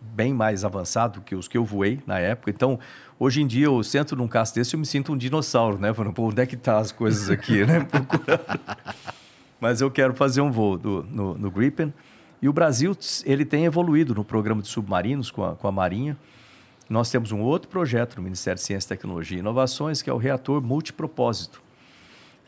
bem 0.00 0.32
mais 0.32 0.64
avançado 0.64 1.20
que 1.20 1.34
os 1.34 1.46
que 1.48 1.56
eu 1.58 1.64
voei 1.64 2.00
na 2.06 2.18
época. 2.18 2.50
Então, 2.50 2.78
hoje 3.18 3.42
em 3.42 3.46
dia, 3.46 3.66
eu 3.66 3.82
sento 3.82 4.16
num 4.16 4.28
caça 4.28 4.54
desse 4.54 4.74
e 4.74 4.76
eu 4.76 4.80
me 4.80 4.86
sinto 4.86 5.12
um 5.12 5.16
dinossauro, 5.16 5.78
né? 5.78 5.92
Falando, 5.92 6.14
pô, 6.14 6.24
onde 6.28 6.40
é 6.40 6.46
que 6.46 6.56
tá 6.56 6.78
as 6.78 6.92
coisas 6.92 7.30
aqui, 7.30 7.64
né? 7.64 7.80
Procurando. 7.84 8.40
Mas 9.60 9.80
eu 9.80 9.90
quero 9.90 10.14
fazer 10.14 10.40
um 10.40 10.50
voo 10.50 10.78
do- 10.78 11.02
no, 11.10 11.36
no 11.36 11.50
Gripen. 11.50 11.92
E 12.42 12.48
o 12.48 12.52
Brasil, 12.52 12.96
ele 13.24 13.44
tem 13.44 13.66
evoluído 13.66 14.14
no 14.14 14.24
programa 14.24 14.62
de 14.62 14.68
submarinos 14.68 15.30
com 15.30 15.44
a, 15.44 15.54
com 15.54 15.68
a 15.68 15.72
Marinha. 15.72 16.16
Nós 16.88 17.10
temos 17.10 17.30
um 17.30 17.40
outro 17.40 17.68
projeto 17.68 18.16
no 18.16 18.22
Ministério 18.22 18.56
de 18.58 18.64
Ciência, 18.64 18.88
Tecnologia 18.88 19.36
e 19.36 19.40
Inovações, 19.40 20.00
que 20.02 20.08
é 20.08 20.12
o 20.12 20.16
reator 20.16 20.60
multipropósito. 20.62 21.62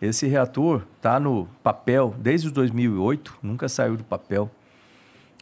Esse 0.01 0.26
reator 0.26 0.83
está 0.97 1.20
no 1.20 1.47
papel 1.62 2.12
desde 2.18 2.49
os 2.49 2.52
2008, 2.52 3.38
nunca 3.42 3.68
saiu 3.68 3.97
do 3.97 4.02
papel. 4.02 4.51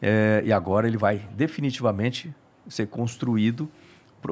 É, 0.01 0.43
e 0.45 0.53
agora 0.53 0.87
ele 0.87 0.97
vai 0.97 1.29
definitivamente 1.33 2.35
ser 2.69 2.87
construído. 2.87 3.69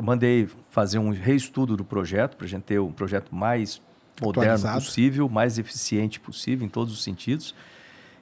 Mandei 0.02 0.48
fazer 0.70 0.98
um 0.98 1.10
reestudo 1.10 1.76
do 1.76 1.84
projeto, 1.84 2.36
para 2.36 2.46
a 2.46 2.48
gente 2.48 2.62
ter 2.62 2.78
um 2.78 2.92
projeto 2.92 3.34
mais 3.34 3.80
moderno 4.20 4.54
Atualizado. 4.54 4.84
possível, 4.84 5.28
mais 5.28 5.58
eficiente 5.58 6.20
possível 6.20 6.66
em 6.66 6.68
todos 6.68 6.92
os 6.92 7.02
sentidos. 7.02 7.54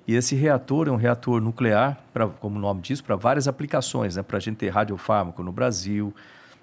E 0.06 0.14
esse 0.14 0.36
reator 0.36 0.86
é 0.86 0.90
um 0.90 0.96
reator 0.96 1.40
nuclear, 1.40 2.00
pra, 2.12 2.28
como 2.28 2.56
o 2.56 2.60
nome 2.60 2.80
diz, 2.80 3.00
para 3.00 3.16
várias 3.16 3.48
aplicações, 3.48 4.14
né? 4.14 4.22
para 4.22 4.36
a 4.36 4.40
gente 4.40 4.56
ter 4.56 4.68
radiofármaco 4.68 5.42
no 5.42 5.50
Brasil, 5.50 6.14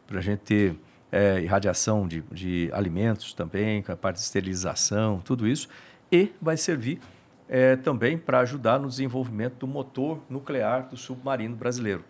para 0.07 0.19
a 0.19 0.21
gente 0.21 0.39
ter 0.39 0.79
é, 1.11 1.41
irradiação 1.41 2.07
de, 2.07 2.23
de 2.31 2.69
alimentos 2.71 3.33
também, 3.33 3.83
com 3.83 3.91
a 3.91 3.97
parte 3.97 4.17
de 4.17 4.23
esterilização, 4.23 5.19
tudo 5.19 5.45
isso. 5.45 5.67
E 6.09 6.31
vai 6.41 6.55
servir 6.55 7.01
é, 7.55 7.75
também 7.75 8.17
para 8.17 8.39
ajudar 8.39 8.79
no 8.79 8.87
desenvolvimento 8.89 9.53
do 9.59 9.67
motor 9.67 10.19
nuclear 10.27 10.87
do 10.89 10.97
submarino 10.97 11.55
brasileiro. 11.55 12.03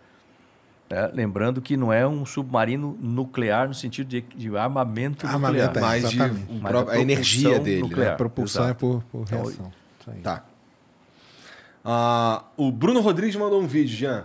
É, 0.89 1.11
lembrando 1.13 1.61
que 1.61 1.75
não 1.75 1.91
é 1.91 2.07
um 2.07 2.25
submarino 2.25 2.97
nuclear 3.01 3.67
no 3.67 3.73
sentido 3.73 4.07
de, 4.07 4.21
de 4.21 4.55
armamento, 4.55 5.27
Armamento, 5.27 5.65
nuclear. 5.65 5.77
é. 5.77 6.01
Mas 6.01 6.09
de, 6.09 6.17
Mas 6.17 6.75
a 6.75 6.91
a 6.91 6.99
energia 7.01 7.41
propulsão 7.49 7.63
dele, 7.65 7.81
nuclear. 7.81 8.07
né? 8.07 8.13
A 8.13 8.15
propulsão 8.15 8.63
Exato. 8.63 8.77
é 8.77 8.79
por, 8.79 9.03
por 9.11 9.21
Então, 9.23 9.43
reação. 9.43 9.71
Aí. 10.07 10.21
Tá. 10.21 10.45
Ah, 11.83 12.43
o 12.55 12.71
Bruno 12.71 13.01
Rodrigues 13.01 13.35
mandou 13.35 13.61
um 13.61 13.67
vídeo, 13.67 13.93
Jean. 13.95 14.23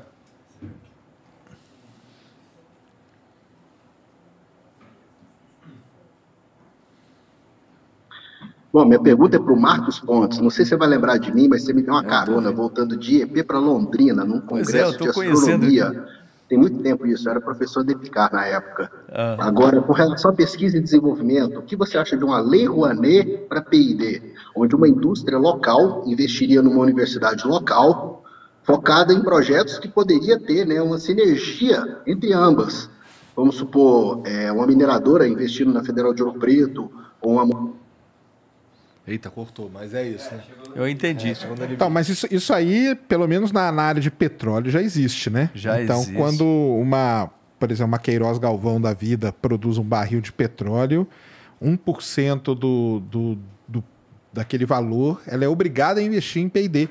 Bom, 8.73 8.85
minha 8.85 9.01
pergunta 9.01 9.37
é 9.37 9.41
para 9.41 9.53
o 9.53 9.61
Marcos 9.61 9.99
Pontes. 9.99 10.41
Não 10.41 10.51
sei 10.51 10.65
se 10.65 10.71
você 10.71 10.77
vai 10.77 10.89
lembrar 10.89 11.17
de 11.17 11.35
mim, 11.35 11.49
mas 11.49 11.63
você 11.63 11.73
me 11.73 11.83
deu 11.83 11.95
uma 11.95 12.05
carona 12.05 12.53
voltando 12.53 12.97
de 12.97 13.23
EP 13.23 13.47
para 13.47 13.59
Londrina, 13.59 14.25
num 14.25 14.39
é, 14.39 14.41
congresso 14.41 14.99
tô 14.99 15.07
de 15.07 15.13
conhecendo 15.13 15.65
astronomia. 15.65 16.07
Tem 16.49 16.57
muito 16.57 16.79
tempo 16.83 17.07
isso, 17.07 17.29
eu 17.29 17.33
era 17.33 17.41
professor 17.41 17.85
de 17.85 17.93
EPICAR 17.93 18.33
na 18.33 18.47
época. 18.47 18.91
Ah. 19.11 19.37
Agora, 19.39 19.83
com 19.83 19.93
relação 19.93 20.31
à 20.31 20.35
pesquisa 20.35 20.79
e 20.79 20.81
desenvolvimento, 20.81 21.59
o 21.59 21.63
que 21.63 21.77
você 21.77 21.99
acha 21.99 22.17
de 22.17 22.25
uma 22.25 22.41
lei 22.41 22.67
Rouanet 22.67 23.47
para 23.49 23.61
PID, 23.61 24.23
onde 24.57 24.75
uma 24.75 24.89
indústria 24.89 25.39
local 25.39 26.05
investiria 26.07 26.63
numa 26.63 26.81
universidade 26.81 27.47
local, 27.47 28.25
focada 28.63 29.13
em 29.13 29.21
projetos 29.21 29.79
que 29.79 29.89
poderia 29.89 30.41
ter 30.41 30.67
né, 30.67 30.81
uma 30.81 30.99
sinergia 30.99 32.01
entre 32.07 32.33
ambas? 32.33 32.89
Vamos 33.37 33.57
supor, 33.57 34.23
é, 34.25 34.51
uma 34.51 34.67
mineradora 34.67 35.29
investindo 35.29 35.73
na 35.73 35.85
Federal 35.85 36.15
de 36.15 36.23
Ouro 36.23 36.39
Preto, 36.39 36.91
ou 37.21 37.35
uma 37.35 37.68
Eita, 39.09 39.31
cortou, 39.31 39.71
mas 39.73 39.95
é 39.95 40.07
isso, 40.07 40.33
né? 40.35 40.43
Eu 40.75 40.89
entendi. 40.89 41.33
Então, 41.71 41.89
mas 41.89 42.09
isso, 42.09 42.27
isso 42.31 42.53
aí, 42.53 42.95
pelo 43.09 43.27
menos 43.27 43.51
na, 43.51 43.73
na 43.73 43.83
área 43.83 44.01
de 44.01 44.11
petróleo, 44.11 44.71
já 44.71 44.83
existe, 44.83 45.31
né? 45.31 45.51
Já 45.55 45.83
então, 45.83 46.01
existe. 46.01 46.15
quando 46.15 46.45
uma, 46.45 47.31
por 47.59 47.71
exemplo, 47.71 47.89
uma 47.89 47.99
Queiroz 47.99 48.39
Galvão 48.39 48.81
da 48.81 48.93
vida 48.93 49.33
produz 49.33 49.79
um 49.79 49.83
barril 49.83 50.21
de 50.21 50.31
petróleo, 50.31 51.09
1% 51.63 52.43
do, 52.55 53.01
do, 53.01 53.39
do, 53.67 53.85
daquele 54.33 54.67
valor, 54.67 55.23
ela 55.27 55.45
é 55.45 55.49
obrigada 55.49 56.01
a 56.01 56.03
investir 56.03 56.43
em 56.43 56.49
P&D. 56.49 56.89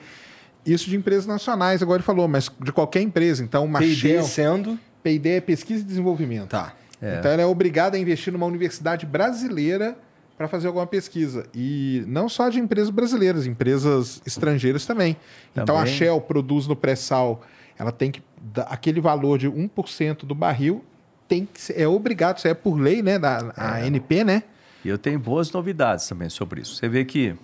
Isso 0.66 0.90
de 0.90 0.98
empresas 0.98 1.28
nacionais, 1.28 1.82
agora 1.82 2.00
ele 2.00 2.06
falou, 2.06 2.28
mas 2.28 2.52
de 2.62 2.72
qualquer 2.72 3.02
empresa. 3.02 3.44
Então, 3.44 3.64
uma 3.64 3.80
P&D 3.80 3.96
Shell... 3.96 4.24
sendo... 4.24 4.80
P&D 5.04 5.30
é 5.30 5.42
pesquisa 5.42 5.84
e 5.84 5.86
desenvolvimento. 5.86 6.50
Tá. 6.50 6.74
Então 7.02 7.32
ela 7.32 7.42
é 7.42 7.46
obrigada 7.46 7.96
a 7.96 8.00
investir 8.00 8.34
numa 8.34 8.46
universidade 8.46 9.06
brasileira 9.06 9.98
para 10.38 10.48
fazer 10.48 10.68
alguma 10.68 10.86
pesquisa. 10.86 11.46
E 11.54 12.04
não 12.08 12.30
só 12.30 12.48
de 12.50 12.60
empresas 12.60 12.90
brasileiras, 12.90 13.46
empresas 13.48 14.22
estrangeiras 14.26 14.86
também. 14.86 15.18
Então 15.52 15.76
a 15.76 15.80
Também. 15.80 15.94
Shell 15.96 16.22
produz 16.22 16.68
no 16.68 16.76
pré-sal, 16.76 17.42
ela 17.78 17.92
tem 17.92 18.12
que 18.12 18.22
aquele 18.68 19.02
valor 19.02 19.38
de 19.40 19.50
1% 19.50 20.26
do 20.26 20.36
barril 20.36 20.84
tem 21.28 21.46
que 21.46 21.74
é 21.74 21.88
obrigado, 21.88 22.38
isso 22.38 22.48
é 22.48 22.54
por 22.54 22.80
lei, 22.80 23.02
né, 23.02 23.20
da 23.20 23.52
a 23.58 23.78
ANP, 23.80 24.24
né? 24.24 24.44
E 24.86 24.88
eu 24.88 24.98
tenho 24.98 25.20
boas 25.20 25.52
novidades 25.52 26.08
também 26.08 26.30
sobre 26.30 26.62
isso. 26.62 26.76
Você 26.76 26.88
vê 26.88 27.04
que 27.04 27.36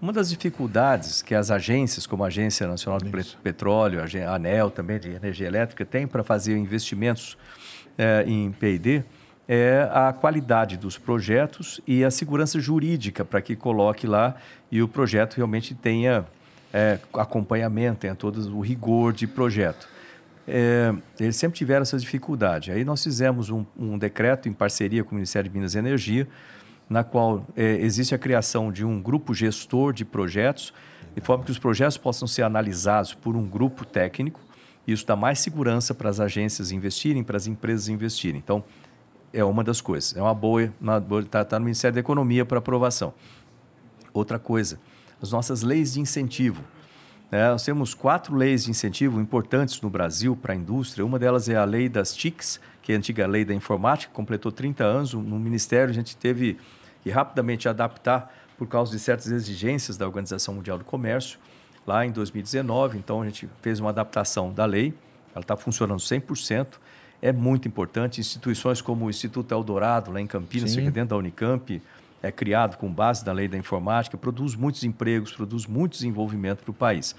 uma 0.00 0.12
das 0.12 0.30
dificuldades 0.30 1.20
que 1.20 1.34
as 1.34 1.50
agências, 1.50 2.06
como 2.06 2.24
a 2.24 2.28
Agência 2.28 2.66
Nacional 2.66 2.98
de 3.00 3.10
Pre- 3.10 3.24
Petróleo, 3.42 4.00
a 4.00 4.34
ANEL 4.34 4.70
também 4.70 4.98
de 4.98 5.10
Energia 5.10 5.46
Elétrica, 5.46 5.84
tem 5.84 6.06
para 6.06 6.22
fazer 6.24 6.56
investimentos 6.56 7.36
eh, 7.98 8.24
em 8.26 8.50
P&D, 8.52 9.04
é 9.48 9.88
a 9.92 10.12
qualidade 10.12 10.76
dos 10.76 10.98
projetos 10.98 11.80
e 11.86 12.04
a 12.04 12.10
segurança 12.10 12.58
jurídica 12.58 13.24
para 13.24 13.40
que 13.40 13.54
coloque 13.54 14.06
lá 14.06 14.34
e 14.70 14.82
o 14.82 14.88
projeto 14.88 15.34
realmente 15.36 15.74
tenha 15.74 16.26
eh, 16.72 16.98
acompanhamento, 17.14 18.00
tenha 18.00 18.14
todo 18.14 18.38
o 18.56 18.60
rigor 18.60 19.12
de 19.12 19.26
projeto. 19.26 19.88
É, 20.48 20.94
eles 21.18 21.36
sempre 21.36 21.58
tiveram 21.58 21.82
essa 21.82 21.98
dificuldade. 21.98 22.70
Aí 22.70 22.84
nós 22.84 23.02
fizemos 23.02 23.50
um, 23.50 23.64
um 23.76 23.98
decreto 23.98 24.48
em 24.48 24.52
parceria 24.52 25.02
com 25.02 25.12
o 25.12 25.14
Ministério 25.14 25.50
de 25.50 25.56
Minas 25.56 25.74
e 25.74 25.78
Energia, 25.78 26.28
na 26.88 27.02
qual 27.02 27.44
eh, 27.56 27.78
existe 27.80 28.14
a 28.14 28.18
criação 28.18 28.70
de 28.70 28.84
um 28.84 29.02
grupo 29.02 29.34
gestor 29.34 29.92
de 29.92 30.04
projetos, 30.04 30.72
de 31.14 31.20
forma 31.20 31.44
que 31.44 31.50
os 31.50 31.58
projetos 31.58 31.96
possam 31.96 32.28
ser 32.28 32.42
analisados 32.42 33.12
por 33.12 33.34
um 33.34 33.44
grupo 33.44 33.84
técnico. 33.84 34.40
Isso 34.86 35.04
dá 35.04 35.16
mais 35.16 35.40
segurança 35.40 35.92
para 35.92 36.08
as 36.08 36.20
agências 36.20 36.70
investirem, 36.70 37.24
para 37.24 37.36
as 37.36 37.48
empresas 37.48 37.88
investirem. 37.88 38.38
Então, 38.38 38.62
é 39.36 39.44
uma 39.44 39.62
das 39.62 39.82
coisas. 39.82 40.16
É 40.16 40.22
uma 40.22 40.34
boa, 40.34 40.72
está 41.20 41.44
tá 41.44 41.58
no 41.58 41.66
Ministério 41.66 41.94
da 41.94 42.00
Economia 42.00 42.44
para 42.46 42.58
aprovação. 42.58 43.12
Outra 44.12 44.38
coisa, 44.38 44.80
as 45.20 45.30
nossas 45.30 45.62
leis 45.62 45.92
de 45.92 46.00
incentivo. 46.00 46.64
É, 47.30 47.48
nós 47.48 47.62
temos 47.62 47.92
quatro 47.92 48.34
leis 48.34 48.64
de 48.64 48.70
incentivo 48.70 49.20
importantes 49.20 49.80
no 49.82 49.90
Brasil 49.90 50.34
para 50.34 50.54
a 50.54 50.56
indústria. 50.56 51.04
Uma 51.04 51.18
delas 51.18 51.48
é 51.50 51.56
a 51.56 51.64
lei 51.64 51.86
das 51.88 52.16
TICs, 52.16 52.58
que 52.80 52.92
é 52.92 52.94
a 52.94 52.98
antiga 52.98 53.26
lei 53.26 53.44
da 53.44 53.52
informática, 53.52 54.10
completou 54.14 54.50
30 54.50 54.84
anos. 54.84 55.12
No 55.12 55.38
Ministério, 55.38 55.90
a 55.90 55.94
gente 55.94 56.16
teve 56.16 56.56
que 57.02 57.10
rapidamente 57.10 57.68
adaptar 57.68 58.32
por 58.56 58.66
causa 58.66 58.92
de 58.92 58.98
certas 58.98 59.26
exigências 59.26 59.98
da 59.98 60.06
Organização 60.06 60.54
Mundial 60.54 60.78
do 60.78 60.84
Comércio, 60.84 61.38
lá 61.86 62.06
em 62.06 62.10
2019. 62.10 62.96
Então, 62.96 63.20
a 63.20 63.24
gente 63.26 63.48
fez 63.60 63.80
uma 63.80 63.90
adaptação 63.90 64.50
da 64.50 64.64
lei, 64.64 64.94
ela 65.34 65.42
está 65.42 65.56
funcionando 65.56 66.00
100%. 66.00 66.78
É 67.20 67.32
muito 67.32 67.66
importante. 67.66 68.20
Instituições 68.20 68.80
como 68.80 69.06
o 69.06 69.10
Instituto 69.10 69.52
Eldorado, 69.52 70.10
lá 70.10 70.20
em 70.20 70.26
Campinas, 70.26 70.74
dentro 70.74 71.06
da 71.06 71.16
Unicamp, 71.16 71.80
é 72.22 72.30
criado 72.30 72.76
com 72.76 72.90
base 72.90 73.24
na 73.24 73.32
lei 73.32 73.48
da 73.48 73.56
informática, 73.56 74.16
produz 74.16 74.54
muitos 74.54 74.84
empregos, 74.84 75.32
produz 75.32 75.66
muito 75.66 75.92
desenvolvimento 75.92 76.62
para 76.62 76.70
o 76.70 76.74
país. 76.74 77.14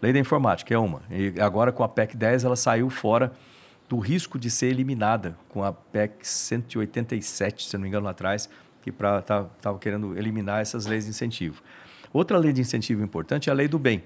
Lei 0.00 0.12
da 0.12 0.18
informática 0.18 0.74
é 0.74 0.78
uma. 0.78 1.02
E 1.10 1.40
agora, 1.40 1.72
com 1.72 1.82
a 1.82 1.88
PEC 1.88 2.16
10, 2.16 2.44
ela 2.44 2.56
saiu 2.56 2.90
fora 2.90 3.32
do 3.88 3.98
risco 3.98 4.38
de 4.38 4.50
ser 4.50 4.66
eliminada 4.66 5.36
com 5.48 5.62
a 5.62 5.72
PEC 5.72 6.26
187, 6.26 7.68
se 7.68 7.74
não 7.74 7.82
me 7.82 7.88
engano, 7.88 8.04
lá 8.04 8.10
atrás, 8.10 8.48
que 8.82 8.90
estava 8.90 9.50
tá, 9.60 9.74
querendo 9.78 10.16
eliminar 10.16 10.60
essas 10.60 10.86
leis 10.86 11.04
de 11.04 11.10
incentivo. 11.10 11.62
Outra 12.12 12.38
lei 12.38 12.52
de 12.52 12.60
incentivo 12.60 13.02
importante 13.02 13.48
é 13.48 13.52
a 13.52 13.54
lei 13.54 13.66
do 13.66 13.78
bem, 13.78 14.02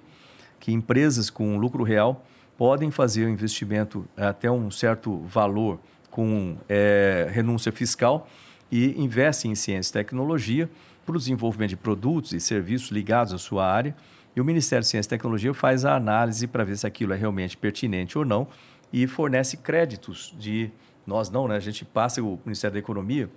que 0.61 0.73
empresas 0.73 1.31
com 1.31 1.59
lucro 1.59 1.83
real 1.83 2.25
podem 2.59 2.91
fazer 2.91 3.25
o 3.25 3.29
investimento 3.29 4.05
até 4.17 4.51
um 4.51 4.69
certo 4.69 5.19
valor 5.21 5.79
com 6.11 6.59
é, 6.69 7.29
renúncia 7.31 7.71
fiscal 7.71 8.29
e 8.71 9.01
investem 9.01 9.53
em 9.53 9.55
ciência 9.55 9.91
e 9.91 9.93
tecnologia 9.93 10.69
para 11.07 11.15
o 11.15 11.19
desenvolvimento 11.19 11.71
de 11.71 11.77
produtos 11.77 12.33
e 12.33 12.41
serviços 12.41 12.91
ligados 12.91 13.33
à 13.33 13.39
sua 13.39 13.65
área. 13.65 13.97
E 14.35 14.41
o 14.41 14.45
Ministério 14.45 14.83
de 14.83 14.89
Ciência 14.89 15.09
e 15.09 15.11
Tecnologia 15.11 15.55
faz 15.55 15.85
a 15.85 15.95
análise 15.95 16.49
para 16.49 16.65
ver 16.65 16.77
se 16.77 16.87
aquilo 16.87 17.13
é 17.13 17.17
realmente 17.17 17.57
pertinente 17.57 18.19
ou 18.19 18.25
não 18.25 18.49
e 18.93 19.07
fornece 19.07 19.57
créditos 19.57 20.35
de. 20.39 20.71
Nós 21.07 21.31
não, 21.31 21.49
né? 21.49 21.57
A 21.57 21.61
gente 21.61 21.85
passa 21.85 22.21
o 22.21 22.39
Ministério 22.45 22.75
da 22.75 22.79
Economia 22.79 23.31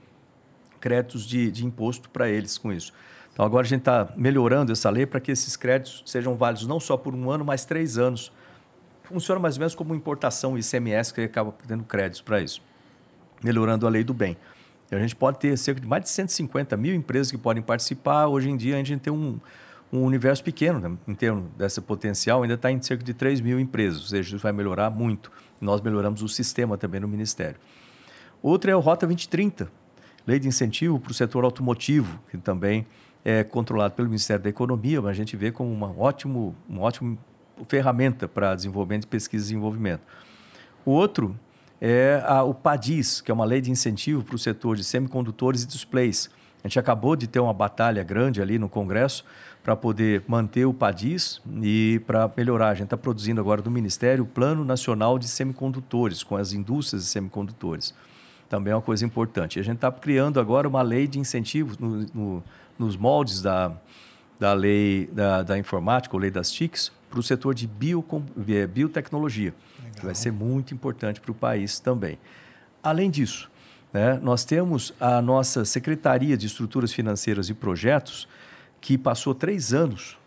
créditos 0.81 1.25
de, 1.25 1.49
de 1.51 1.65
imposto 1.65 2.09
para 2.09 2.27
eles 2.27 2.57
com 2.57 2.73
isso. 2.73 2.91
Então 3.31 3.45
agora 3.45 3.65
a 3.65 3.69
gente 3.69 3.81
está 3.81 4.11
melhorando 4.17 4.71
essa 4.71 4.89
lei 4.89 5.05
para 5.05 5.21
que 5.21 5.31
esses 5.31 5.55
créditos 5.55 6.03
sejam 6.05 6.35
válidos 6.35 6.67
não 6.67 6.79
só 6.79 6.97
por 6.97 7.13
um 7.13 7.29
ano, 7.29 7.45
mas 7.45 7.63
três 7.63 7.97
anos. 7.97 8.33
Funciona 9.11 9.39
mais 9.39 9.55
ou 9.55 9.59
menos 9.59 9.75
como 9.75 9.93
importação 9.93 10.57
ICMS, 10.57 11.13
que 11.13 11.21
acaba 11.21 11.53
tendo 11.67 11.83
créditos 11.83 12.21
para 12.21 12.41
isso. 12.41 12.61
Melhorando 13.43 13.85
a 13.85 13.89
lei 13.89 14.03
do 14.03 14.13
bem. 14.13 14.37
E 14.91 14.95
a 14.95 14.99
gente 14.99 15.15
pode 15.15 15.39
ter 15.39 15.57
cerca 15.57 15.81
de 15.81 15.87
mais 15.87 16.03
de 16.03 16.09
150 16.09 16.75
mil 16.77 16.93
empresas 16.93 17.31
que 17.31 17.37
podem 17.37 17.63
participar. 17.63 18.27
Hoje 18.27 18.49
em 18.49 18.57
dia, 18.57 18.75
a 18.75 18.83
gente 18.83 18.99
tem 18.99 19.11
um, 19.11 19.39
um 19.91 20.03
universo 20.03 20.43
pequeno 20.43 20.79
né? 20.79 20.97
em 21.07 21.13
termos 21.13 21.49
dessa 21.57 21.81
potencial, 21.81 22.41
ainda 22.41 22.53
está 22.53 22.71
em 22.71 22.81
cerca 22.81 23.03
de 23.03 23.13
3 23.13 23.41
mil 23.41 23.59
empresas, 23.59 24.01
ou 24.01 24.07
seja, 24.07 24.35
isso 24.35 24.43
vai 24.43 24.51
melhorar 24.51 24.89
muito. 24.89 25.31
Nós 25.59 25.81
melhoramos 25.81 26.21
o 26.21 26.27
sistema 26.27 26.77
também 26.77 27.01
no 27.01 27.07
Ministério. 27.07 27.57
Outra 28.41 28.71
é 28.71 28.75
o 28.75 28.79
Rota 28.79 29.05
2030, 29.05 29.71
lei 30.25 30.39
de 30.39 30.47
incentivo 30.47 30.99
para 30.99 31.11
o 31.11 31.13
setor 31.13 31.43
automotivo, 31.43 32.19
que 32.29 32.37
também 32.37 32.87
é 33.23 33.43
controlado 33.43 33.93
pelo 33.93 34.07
Ministério 34.07 34.41
da 34.41 34.49
Economia, 34.49 35.01
mas 35.01 35.11
a 35.11 35.13
gente 35.13 35.35
vê 35.35 35.51
como 35.51 35.71
uma, 35.71 35.91
ótimo, 35.91 36.55
uma 36.67 36.81
ótima 36.81 37.17
ferramenta 37.67 38.27
para 38.27 38.55
desenvolvimento 38.55 39.01
de 39.01 39.07
pesquisa 39.07 39.43
e 39.43 39.47
desenvolvimento. 39.47 40.01
O 40.85 40.91
outro 40.91 41.35
é 41.79 42.23
a, 42.25 42.43
o 42.43 42.53
PADIS, 42.53 43.21
que 43.21 43.31
é 43.31 43.33
uma 43.33 43.45
lei 43.45 43.61
de 43.61 43.71
incentivo 43.71 44.23
para 44.23 44.35
o 44.35 44.39
setor 44.39 44.75
de 44.75 44.83
semicondutores 44.83 45.63
e 45.63 45.67
displays. 45.67 46.29
A 46.63 46.67
gente 46.67 46.79
acabou 46.79 47.15
de 47.15 47.27
ter 47.27 47.39
uma 47.39 47.53
batalha 47.53 48.03
grande 48.03 48.41
ali 48.41 48.59
no 48.59 48.69
Congresso 48.69 49.25
para 49.63 49.75
poder 49.75 50.23
manter 50.27 50.65
o 50.65 50.73
PADIS 50.73 51.41
e 51.61 52.01
para 52.05 52.29
melhorar. 52.37 52.69
A 52.69 52.73
gente 52.73 52.85
está 52.85 52.97
produzindo 52.97 53.41
agora 53.41 53.61
do 53.61 53.71
Ministério 53.71 54.23
o 54.23 54.27
Plano 54.27 54.63
Nacional 54.63 55.17
de 55.17 55.27
Semicondutores, 55.27 56.23
com 56.23 56.35
as 56.35 56.53
indústrias 56.53 57.03
de 57.03 57.09
semicondutores. 57.09 57.93
Também 58.47 58.73
é 58.73 58.75
uma 58.75 58.81
coisa 58.81 59.05
importante. 59.05 59.59
A 59.59 59.63
gente 59.63 59.75
está 59.75 59.91
criando 59.91 60.39
agora 60.39 60.67
uma 60.67 60.81
lei 60.81 61.07
de 61.07 61.19
incentivos 61.19 61.77
no, 61.77 62.05
no, 62.13 62.43
nos 62.77 62.97
moldes 62.97 63.41
da, 63.41 63.71
da 64.41 64.53
lei 64.53 65.07
da, 65.13 65.43
da 65.43 65.55
informática, 65.55 66.15
ou 66.15 66.19
lei 66.19 66.31
das 66.31 66.51
TICs, 66.51 66.91
para 67.11 67.19
o 67.19 67.21
setor 67.21 67.53
de 67.53 67.69
é, 68.49 68.65
biotecnologia, 68.65 69.53
Legal. 69.77 69.95
que 69.99 70.05
vai 70.05 70.15
ser 70.15 70.31
muito 70.31 70.73
importante 70.73 71.21
para 71.21 71.31
o 71.31 71.35
país 71.35 71.79
também. 71.79 72.17
Além 72.81 73.11
disso, 73.11 73.51
né, 73.93 74.19
nós 74.19 74.43
temos 74.43 74.95
a 74.99 75.21
nossa 75.21 75.63
Secretaria 75.63 76.35
de 76.35 76.47
Estruturas 76.47 76.91
Financeiras 76.91 77.49
e 77.49 77.53
Projetos, 77.53 78.27
que 78.79 78.97
passou 78.97 79.35
três 79.35 79.75
anos 79.75 80.17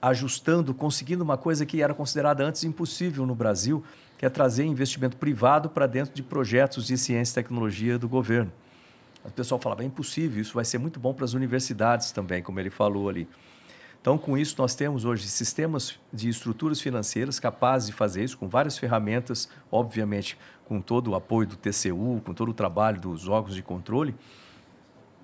ajustando, 0.00 0.72
conseguindo 0.72 1.24
uma 1.24 1.36
coisa 1.36 1.66
que 1.66 1.82
era 1.82 1.92
considerada 1.92 2.44
antes 2.44 2.62
impossível 2.62 3.26
no 3.26 3.34
Brasil, 3.34 3.82
que 4.16 4.24
é 4.24 4.28
trazer 4.28 4.64
investimento 4.64 5.16
privado 5.16 5.68
para 5.68 5.88
dentro 5.88 6.14
de 6.14 6.22
projetos 6.22 6.86
de 6.86 6.96
ciência 6.96 7.32
e 7.32 7.42
tecnologia 7.42 7.98
do 7.98 8.08
governo. 8.08 8.52
O 9.24 9.30
pessoal 9.30 9.58
falava, 9.58 9.82
é 9.82 9.86
impossível, 9.86 10.42
isso 10.42 10.54
vai 10.54 10.64
ser 10.64 10.78
muito 10.78 11.00
bom 11.00 11.14
para 11.14 11.24
as 11.24 11.32
universidades 11.32 12.12
também, 12.12 12.42
como 12.42 12.60
ele 12.60 12.70
falou 12.70 13.08
ali. 13.08 13.26
Então, 14.00 14.18
com 14.18 14.36
isso, 14.36 14.54
nós 14.58 14.74
temos 14.74 15.06
hoje 15.06 15.26
sistemas 15.26 15.98
de 16.12 16.28
estruturas 16.28 16.78
financeiras 16.78 17.40
capazes 17.40 17.86
de 17.86 17.94
fazer 17.94 18.22
isso, 18.22 18.36
com 18.36 18.46
várias 18.46 18.76
ferramentas, 18.76 19.48
obviamente, 19.72 20.36
com 20.66 20.78
todo 20.78 21.12
o 21.12 21.14
apoio 21.14 21.48
do 21.48 21.56
TCU, 21.56 22.20
com 22.22 22.34
todo 22.34 22.50
o 22.50 22.54
trabalho 22.54 23.00
dos 23.00 23.28
órgãos 23.28 23.54
de 23.54 23.62
controle. 23.62 24.14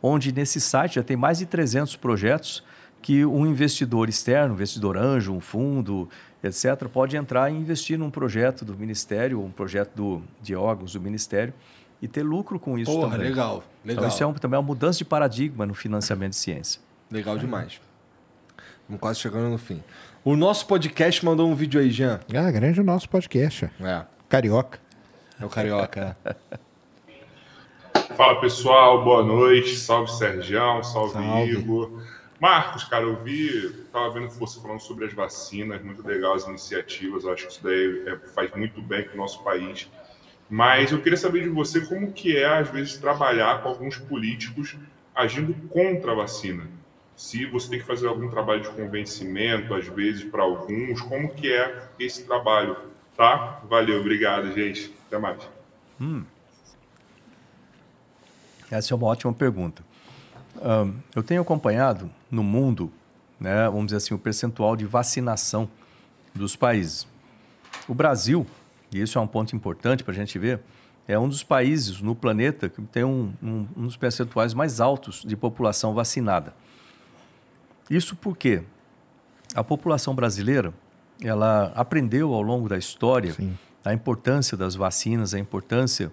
onde 0.00 0.32
nesse 0.32 0.60
site 0.60 0.94
já 0.94 1.02
tem 1.02 1.16
mais 1.16 1.38
de 1.38 1.46
300 1.46 1.96
projetos 1.96 2.62
que 3.02 3.24
um 3.24 3.46
investidor 3.46 4.08
externo, 4.08 4.52
um 4.52 4.56
investidor 4.56 4.96
anjo, 4.96 5.32
um 5.32 5.40
fundo, 5.40 6.08
etc., 6.42 6.88
pode 6.92 7.16
entrar 7.16 7.50
e 7.50 7.54
investir 7.54 7.98
num 7.98 8.10
projeto 8.10 8.64
do 8.64 8.76
Ministério, 8.76 9.42
um 9.42 9.50
projeto 9.50 9.94
do, 9.94 10.22
de 10.42 10.54
órgãos 10.54 10.92
do 10.92 11.00
Ministério, 11.00 11.52
e 12.02 12.08
ter 12.08 12.22
lucro 12.22 12.58
com 12.58 12.78
isso 12.78 12.90
Porra, 12.90 13.12
também. 13.12 13.28
legal, 13.28 13.62
legal. 13.84 14.04
Então, 14.04 14.08
isso 14.08 14.22
é 14.22 14.26
um, 14.26 14.32
também 14.32 14.56
é 14.56 14.58
uma 14.58 14.66
mudança 14.66 14.98
de 14.98 15.04
paradigma 15.04 15.66
no 15.66 15.74
financiamento 15.74 16.30
de 16.30 16.36
ciência. 16.36 16.80
Legal 17.10 17.36
demais. 17.36 17.80
Estamos 18.82 19.00
quase 19.00 19.20
chegando 19.20 19.50
no 19.50 19.58
fim. 19.58 19.82
O 20.24 20.36
nosso 20.36 20.66
podcast 20.66 21.24
mandou 21.24 21.48
um 21.48 21.54
vídeo 21.54 21.80
aí, 21.80 21.90
Jean. 21.90 22.20
Ah, 22.34 22.50
grande 22.50 22.80
o 22.80 22.84
nosso 22.84 23.08
podcast. 23.08 23.70
É. 23.80 24.04
Carioca. 24.28 24.78
É 25.40 25.44
o 25.44 25.48
Carioca. 25.48 26.16
é. 26.24 26.34
Fala 28.14 28.40
pessoal, 28.40 29.02
boa 29.02 29.22
noite. 29.22 29.76
Salve 29.76 30.10
Sergião, 30.12 30.82
salve, 30.82 31.12
Salve. 31.14 31.52
Igor. 31.52 32.02
Marcos, 32.40 32.84
cara, 32.84 33.04
eu 33.04 33.16
vi, 33.22 33.70
tava 33.92 34.08
vendo 34.14 34.30
você 34.30 34.58
falando 34.58 34.80
sobre 34.80 35.04
as 35.04 35.12
vacinas, 35.12 35.82
muito 35.82 36.02
legal 36.06 36.32
as 36.32 36.46
iniciativas, 36.48 37.26
acho 37.26 37.46
que 37.46 37.52
isso 37.52 37.62
daí 37.62 38.02
é- 38.08 38.16
faz 38.28 38.50
muito 38.52 38.80
bem 38.80 39.04
para 39.04 39.12
o 39.12 39.16
nosso 39.18 39.44
país. 39.44 39.90
Mas 40.48 40.90
eu 40.90 41.02
queria 41.02 41.18
saber 41.18 41.42
de 41.42 41.50
você 41.50 41.82
como 41.82 42.10
que 42.12 42.34
é, 42.34 42.46
às 42.46 42.70
vezes, 42.70 42.96
trabalhar 42.96 43.62
com 43.62 43.68
alguns 43.68 43.98
políticos 43.98 44.74
agindo 45.14 45.52
contra 45.68 46.12
a 46.12 46.14
vacina. 46.14 46.66
Se 47.14 47.44
você 47.44 47.68
tem 47.68 47.78
que 47.78 47.84
fazer 47.84 48.08
algum 48.08 48.30
trabalho 48.30 48.62
de 48.62 48.70
convencimento, 48.70 49.74
às 49.74 49.86
vezes, 49.88 50.24
para 50.24 50.42
alguns, 50.42 51.02
como 51.02 51.28
que 51.34 51.52
é 51.52 51.90
esse 51.98 52.24
trabalho, 52.24 52.74
tá? 53.14 53.60
Valeu, 53.68 54.00
obrigado, 54.00 54.50
gente. 54.54 54.94
Até 55.06 55.18
mais. 55.18 55.46
Essa 58.70 58.94
é 58.94 58.96
uma 58.96 59.08
ótima 59.08 59.34
pergunta. 59.34 59.84
Ahn, 60.62 60.94
eu 61.14 61.22
tenho 61.22 61.42
acompanhado 61.42 62.10
no 62.30 62.42
mundo, 62.42 62.92
né, 63.38 63.64
vamos 63.66 63.86
dizer 63.86 63.96
assim, 63.96 64.14
o 64.14 64.18
percentual 64.18 64.76
de 64.76 64.84
vacinação 64.84 65.68
dos 66.34 66.56
países. 66.56 67.06
O 67.88 67.94
Brasil, 67.94 68.46
e 68.92 69.00
isso 69.00 69.18
é 69.18 69.20
um 69.20 69.26
ponto 69.26 69.54
importante 69.54 70.04
para 70.04 70.12
a 70.12 70.16
gente 70.16 70.38
ver, 70.38 70.60
é 71.08 71.18
um 71.18 71.28
dos 71.28 71.42
países 71.42 72.00
no 72.00 72.14
planeta 72.14 72.68
que 72.68 72.80
tem 72.82 73.02
um, 73.02 73.32
um, 73.42 73.66
um 73.76 73.82
dos 73.82 73.96
percentuais 73.96 74.54
mais 74.54 74.80
altos 74.80 75.24
de 75.26 75.36
população 75.36 75.92
vacinada. 75.92 76.54
Isso 77.90 78.14
porque 78.14 78.62
a 79.54 79.64
população 79.64 80.14
brasileira 80.14 80.72
ela 81.22 81.72
aprendeu 81.74 82.32
ao 82.32 82.42
longo 82.42 82.68
da 82.68 82.78
história 82.78 83.32
Sim. 83.32 83.56
a 83.84 83.92
importância 83.92 84.56
das 84.56 84.74
vacinas, 84.74 85.34
a 85.34 85.38
importância 85.38 86.12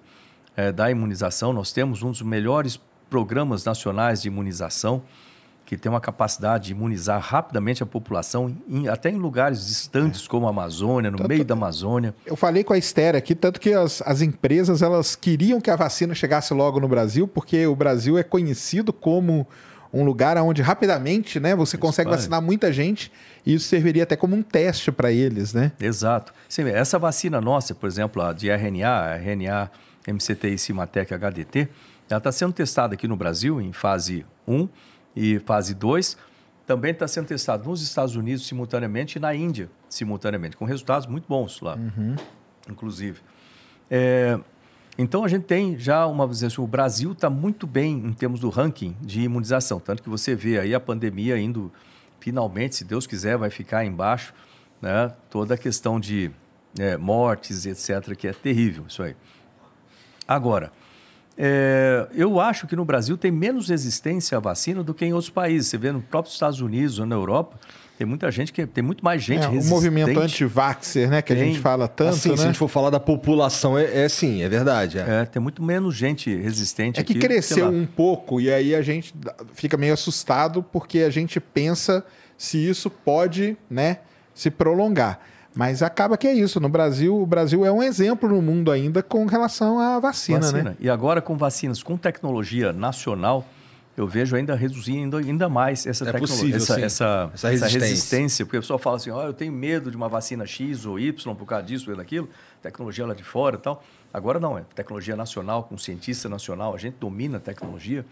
eh, 0.55 0.71
da 0.71 0.89
imunização. 0.89 1.53
Nós 1.53 1.71
temos 1.71 2.01
um 2.01 2.09
dos 2.09 2.21
melhores 2.23 2.79
programas 3.09 3.63
nacionais 3.63 4.21
de 4.21 4.27
imunização. 4.27 5.03
Que 5.67 5.75
tem 5.75 5.89
uma 5.91 5.99
capacidade 5.99 6.67
de 6.67 6.71
imunizar 6.71 7.19
rapidamente 7.19 7.83
a 7.83 7.85
população, 7.85 8.55
em- 8.69 8.87
até 8.87 9.09
em 9.09 9.17
lugares 9.17 9.67
distantes 9.67 10.25
como 10.25 10.47
a 10.47 10.49
Amazônia, 10.49 11.11
no 11.11 11.27
meio 11.27 11.43
da 11.43 11.55
Amazônia. 11.55 12.15
Eu 12.25 12.37
falei 12.37 12.63
com 12.63 12.71
a 12.71 12.77
Esther 12.77 13.17
aqui, 13.17 13.35
tanto 13.35 13.59
que 13.59 13.73
as, 13.73 14.01
as 14.05 14.21
empresas 14.21 14.81
elas 14.81 15.13
queriam 15.13 15.59
que 15.59 15.69
a 15.69 15.75
vacina 15.75 16.15
chegasse 16.15 16.53
logo 16.53 16.79
no 16.79 16.87
Brasil, 16.87 17.27
porque 17.27 17.67
o 17.67 17.75
Brasil 17.75 18.17
é 18.17 18.23
conhecido 18.23 18.93
como 18.93 19.45
um 19.91 20.05
lugar 20.05 20.37
onde 20.37 20.61
rapidamente 20.61 21.37
né, 21.37 21.53
você 21.53 21.77
consegue 21.77 22.09
vacinar 22.11 22.41
muita 22.41 22.71
gente 22.71 23.11
e 23.45 23.53
isso 23.53 23.67
serviria 23.67 24.03
até 24.03 24.15
como 24.15 24.37
um 24.37 24.41
teste 24.41 24.89
para 24.89 25.11
eles, 25.11 25.53
né? 25.53 25.73
Exato. 25.81 26.33
Sim, 26.47 26.63
essa 26.69 26.97
vacina 26.97 27.41
nossa, 27.41 27.75
por 27.75 27.87
exemplo, 27.87 28.21
a 28.21 28.31
de 28.31 28.49
RNA, 28.49 28.89
a 28.89 29.15
RNA 29.17 29.69
MCTI 30.07 30.57
Cimatec 30.57 31.13
HDT, 31.13 31.67
ela 32.09 32.19
está 32.19 32.31
sendo 32.31 32.53
testada 32.53 32.93
aqui 32.93 33.05
no 33.05 33.17
Brasil 33.17 33.59
em 33.59 33.73
fase 33.73 34.25
1 34.47 34.69
e 35.17 35.39
fase 35.39 35.73
2. 35.73 36.15
Também 36.65 36.91
está 36.91 37.07
sendo 37.07 37.27
testada 37.27 37.63
nos 37.63 37.81
Estados 37.81 38.15
Unidos 38.15 38.45
simultaneamente 38.45 39.17
e 39.17 39.19
na 39.19 39.33
Índia 39.33 39.69
simultaneamente, 39.89 40.55
com 40.57 40.65
resultados 40.65 41.07
muito 41.07 41.25
bons 41.27 41.61
lá, 41.61 41.77
inclusive. 42.69 43.21
É, 43.89 44.37
então 44.97 45.23
a 45.23 45.27
gente 45.27 45.45
tem 45.45 45.79
já 45.79 46.05
uma 46.05 46.27
dizer 46.27 46.47
assim, 46.47 46.61
o 46.61 46.67
Brasil 46.67 47.13
está 47.13 47.29
muito 47.29 47.65
bem 47.65 47.93
em 47.93 48.11
termos 48.11 48.41
do 48.41 48.49
ranking 48.49 48.95
de 49.01 49.21
imunização, 49.21 49.79
tanto 49.79 50.03
que 50.03 50.09
você 50.09 50.35
vê 50.35 50.59
aí 50.59 50.75
a 50.75 50.79
pandemia 50.79 51.37
indo 51.37 51.71
finalmente, 52.19 52.75
se 52.75 52.83
Deus 52.83 53.07
quiser, 53.07 53.37
vai 53.37 53.49
ficar 53.49 53.85
embaixo, 53.85 54.33
né? 54.81 55.13
Toda 55.29 55.53
a 55.53 55.57
questão 55.57 55.99
de 55.99 56.31
é, 56.77 56.97
mortes, 56.97 57.65
etc, 57.65 58.13
que 58.15 58.27
é 58.27 58.33
terrível 58.33 58.85
isso 58.87 59.01
aí. 59.01 59.15
Agora, 60.27 60.71
é, 61.37 62.07
eu 62.15 62.39
acho 62.39 62.65
que 62.65 62.75
no 62.75 62.83
Brasil 62.83 63.17
tem 63.17 63.31
menos 63.31 63.69
resistência 63.69 64.37
à 64.37 64.41
vacina 64.41 64.83
do 64.83 64.93
que 64.93 65.05
em 65.05 65.13
outros 65.13 65.29
países. 65.29 65.69
Você 65.69 65.77
vê 65.77 65.91
no 65.91 66.01
próprio 66.01 66.31
Estados 66.31 66.59
Unidos 66.61 66.97
ou 66.99 67.05
na 67.05 67.15
Europa, 67.15 67.59
tem 67.97 68.05
muita 68.05 68.29
gente 68.31 68.53
que 68.53 68.65
tem 68.65 68.83
muito 68.83 69.03
mais 69.03 69.23
gente 69.23 69.43
É, 69.43 69.47
o 69.47 69.51
resistente. 69.51 69.73
movimento 69.73 70.19
anti-vaxxer, 70.19 71.09
né, 71.09 71.21
que 71.21 71.33
a 71.33 71.35
Tem. 71.35 71.45
gente 71.47 71.59
fala 71.59 71.87
tanto, 71.87 72.09
assim, 72.09 72.29
né? 72.29 72.37
se 72.37 72.43
a 72.43 72.45
gente 72.47 72.57
for 72.57 72.67
falar 72.67 72.89
da 72.91 72.99
população, 72.99 73.77
é, 73.77 74.03
é 74.05 74.09
sim, 74.09 74.43
é 74.43 74.49
verdade. 74.49 74.99
É. 74.99 75.21
É, 75.21 75.25
tem 75.25 75.41
muito 75.41 75.63
menos 75.63 75.95
gente 75.95 76.33
resistente 76.35 76.99
É 76.99 77.03
que 77.03 77.13
aqui 77.13 77.19
cresceu 77.21 77.69
um 77.69 77.85
pouco 77.87 78.39
e 78.39 78.51
aí 78.51 78.75
a 78.75 78.81
gente 78.83 79.13
fica 79.53 79.75
meio 79.77 79.93
assustado 79.93 80.61
porque 80.61 80.99
a 80.99 81.09
gente 81.09 81.39
pensa 81.39 82.05
se 82.37 82.57
isso 82.57 82.89
pode, 82.89 83.57
né, 83.69 83.97
se 84.33 84.51
prolongar. 84.51 85.19
Mas 85.57 85.81
acaba 85.81 86.15
que 86.15 86.27
é 86.27 86.33
isso. 86.33 86.59
No 86.59 86.69
Brasil, 86.69 87.19
o 87.19 87.25
Brasil 87.25 87.65
é 87.65 87.71
um 87.71 87.81
exemplo 87.81 88.29
no 88.29 88.39
mundo 88.41 88.71
ainda 88.71 89.01
com 89.01 89.25
relação 89.25 89.79
à 89.79 89.99
vacina, 89.99 90.39
né? 90.39 90.45
Vacina. 90.51 90.77
E 90.79 90.87
agora 90.87 91.19
com 91.19 91.35
vacinas 91.35 91.81
com 91.81 91.97
tecnologia 91.97 92.71
nacional, 92.71 93.43
eu 93.97 94.07
vejo 94.07 94.35
ainda 94.35 94.53
reduzindo 94.53 95.17
ainda 95.17 95.49
mais 95.49 95.87
essa 95.87 96.03
É 96.03 96.11
tecnologia, 96.11 96.53
possível, 96.53 96.57
essa, 96.57 96.79
essa, 96.79 97.31
Essa 97.33 97.47
essa 97.53 97.65
resistência. 97.65 97.79
resistência. 97.89 98.45
Porque 98.45 98.57
o 98.57 98.61
pessoal 98.61 98.77
fala 98.77 98.97
assim, 98.97 99.09
ó, 99.09 99.23
eu 99.23 99.33
tenho 99.33 99.51
medo 99.51 99.89
de 99.89 99.97
uma 99.97 100.07
vacina 100.07 100.45
X 100.45 100.85
ou 100.85 100.99
Y 100.99 101.35
por 101.35 101.47
causa 101.47 101.65
disso 101.65 101.89
ou 101.89 101.97
daquilo, 101.97 102.29
tecnologia 102.61 103.07
lá 103.07 103.15
de 103.15 103.23
fora 103.23 103.55
e 103.55 103.59
tal. 103.59 103.83
Agora 104.13 104.39
não, 104.39 104.59
é 104.59 104.61
tecnologia 104.75 105.15
nacional, 105.15 105.63
com 105.63 105.75
cientista 105.75 106.29
nacional, 106.29 106.75
a 106.75 106.77
gente 106.77 106.97
domina 106.99 107.37
a 107.37 107.41
tecnologia. 107.41 108.05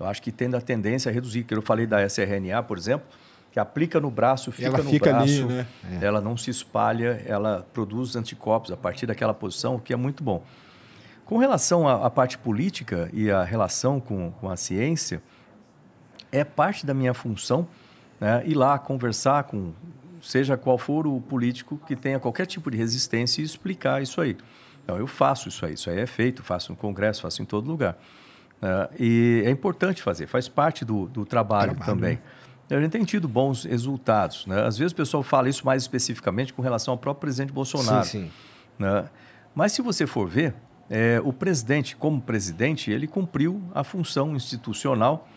Eu 0.00 0.06
acho 0.06 0.22
que 0.22 0.32
tende 0.32 0.56
a 0.56 0.62
tendência 0.62 1.10
a 1.10 1.12
reduzir. 1.12 1.44
Que 1.44 1.54
eu 1.54 1.60
falei 1.60 1.86
da 1.86 2.02
sRNA, 2.06 2.62
por 2.62 2.78
exemplo, 2.78 3.06
que 3.56 3.60
aplica 3.60 3.98
no 3.98 4.10
braço, 4.10 4.52
fica 4.52 4.68
ela 4.68 4.82
no 4.82 4.90
fica 4.90 5.10
braço, 5.10 5.44
ali, 5.44 5.44
né? 5.44 5.66
ela 6.02 6.20
não 6.20 6.36
se 6.36 6.50
espalha, 6.50 7.22
ela 7.24 7.66
produz 7.72 8.14
anticorpos 8.14 8.70
a 8.70 8.76
partir 8.76 9.06
daquela 9.06 9.32
posição, 9.32 9.76
o 9.76 9.80
que 9.80 9.94
é 9.94 9.96
muito 9.96 10.22
bom. 10.22 10.44
Com 11.24 11.38
relação 11.38 11.88
à, 11.88 12.04
à 12.04 12.10
parte 12.10 12.36
política 12.36 13.08
e 13.14 13.30
a 13.30 13.42
relação 13.42 13.98
com, 13.98 14.30
com 14.30 14.50
a 14.50 14.58
ciência, 14.58 15.22
é 16.30 16.44
parte 16.44 16.84
da 16.84 16.92
minha 16.92 17.14
função 17.14 17.66
né, 18.20 18.42
ir 18.44 18.52
lá 18.52 18.78
conversar 18.78 19.44
com, 19.44 19.72
seja 20.20 20.58
qual 20.58 20.76
for 20.76 21.06
o 21.06 21.18
político 21.18 21.80
que 21.86 21.96
tenha 21.96 22.20
qualquer 22.20 22.44
tipo 22.44 22.70
de 22.70 22.76
resistência 22.76 23.40
e 23.40 23.44
explicar 23.46 24.02
isso 24.02 24.20
aí. 24.20 24.36
Então, 24.84 24.98
eu 24.98 25.06
faço 25.06 25.48
isso 25.48 25.64
aí, 25.64 25.72
isso 25.72 25.88
aí 25.88 25.98
é 25.98 26.06
feito, 26.06 26.42
faço 26.42 26.72
no 26.72 26.76
Congresso, 26.76 27.22
faço 27.22 27.40
em 27.40 27.46
todo 27.46 27.66
lugar. 27.66 27.96
né, 28.60 28.88
e 29.00 29.42
é 29.46 29.50
importante 29.50 30.02
fazer, 30.02 30.26
faz 30.26 30.46
parte 30.46 30.84
do, 30.84 31.06
do 31.06 31.24
trabalho, 31.24 31.74
também. 31.76 32.16
E 32.16 32.45
A 32.68 32.80
gente 32.80 32.90
tem 32.90 33.04
tido 33.04 33.28
bons 33.28 33.64
resultados. 33.64 34.46
Né? 34.46 34.62
Às 34.64 34.76
vezes 34.76 34.92
o 34.92 34.96
pessoal 34.96 35.22
fala 35.22 35.48
isso 35.48 35.64
mais 35.64 35.82
especificamente 35.82 36.52
com 36.52 36.62
relação 36.62 36.92
ao 36.92 36.98
próprio 36.98 37.20
presidente 37.20 37.52
Bolsonaro. 37.52 38.04
Sim, 38.04 38.24
sim. 38.24 38.30
né? 38.78 39.08
Mas 39.54 39.72
se 39.72 39.80
você 39.80 40.06
for 40.06 40.28
ver, 40.28 40.54
é, 40.90 41.20
o 41.24 41.32
presidente, 41.32 41.96
como 41.96 42.20
presidente, 42.20 42.90
ele 42.90 43.06
cumpriu 43.06 43.62
a 43.74 43.82
função 43.82 44.36
institucional, 44.36 45.28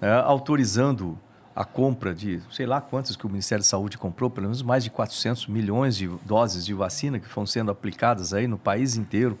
né, 0.00 0.12
autorizando 0.20 1.18
a 1.54 1.64
compra 1.64 2.14
de, 2.14 2.40
sei 2.50 2.66
lá 2.66 2.80
quantas 2.80 3.16
que 3.16 3.26
o 3.26 3.28
Ministério 3.28 3.62
da 3.62 3.68
Saúde 3.68 3.98
comprou, 3.98 4.30
pelo 4.30 4.46
menos 4.46 4.62
mais 4.62 4.84
de 4.84 4.90
400 4.90 5.48
milhões 5.48 5.96
de 5.96 6.08
doses 6.24 6.64
de 6.64 6.72
vacina 6.72 7.18
que 7.18 7.28
foram 7.28 7.46
sendo 7.46 7.70
aplicadas 7.70 8.32
aí 8.32 8.46
no 8.46 8.56
país 8.56 8.96
inteiro, 8.96 9.38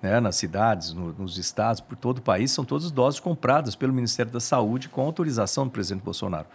né, 0.00 0.20
nas 0.20 0.36
cidades, 0.36 0.92
no- 0.92 1.12
nos 1.12 1.38
estados, 1.38 1.80
por 1.80 1.96
todo 1.96 2.18
o 2.18 2.22
país, 2.22 2.50
são 2.50 2.64
todas 2.64 2.90
doses 2.90 3.18
compradas 3.20 3.74
pelo 3.74 3.92
Ministério 3.92 4.30
da 4.30 4.40
Saúde 4.40 4.88
com 4.88 5.00
autorização 5.02 5.64
do 5.64 5.70
presidente 5.70 6.02
Bolsonaro. 6.02 6.46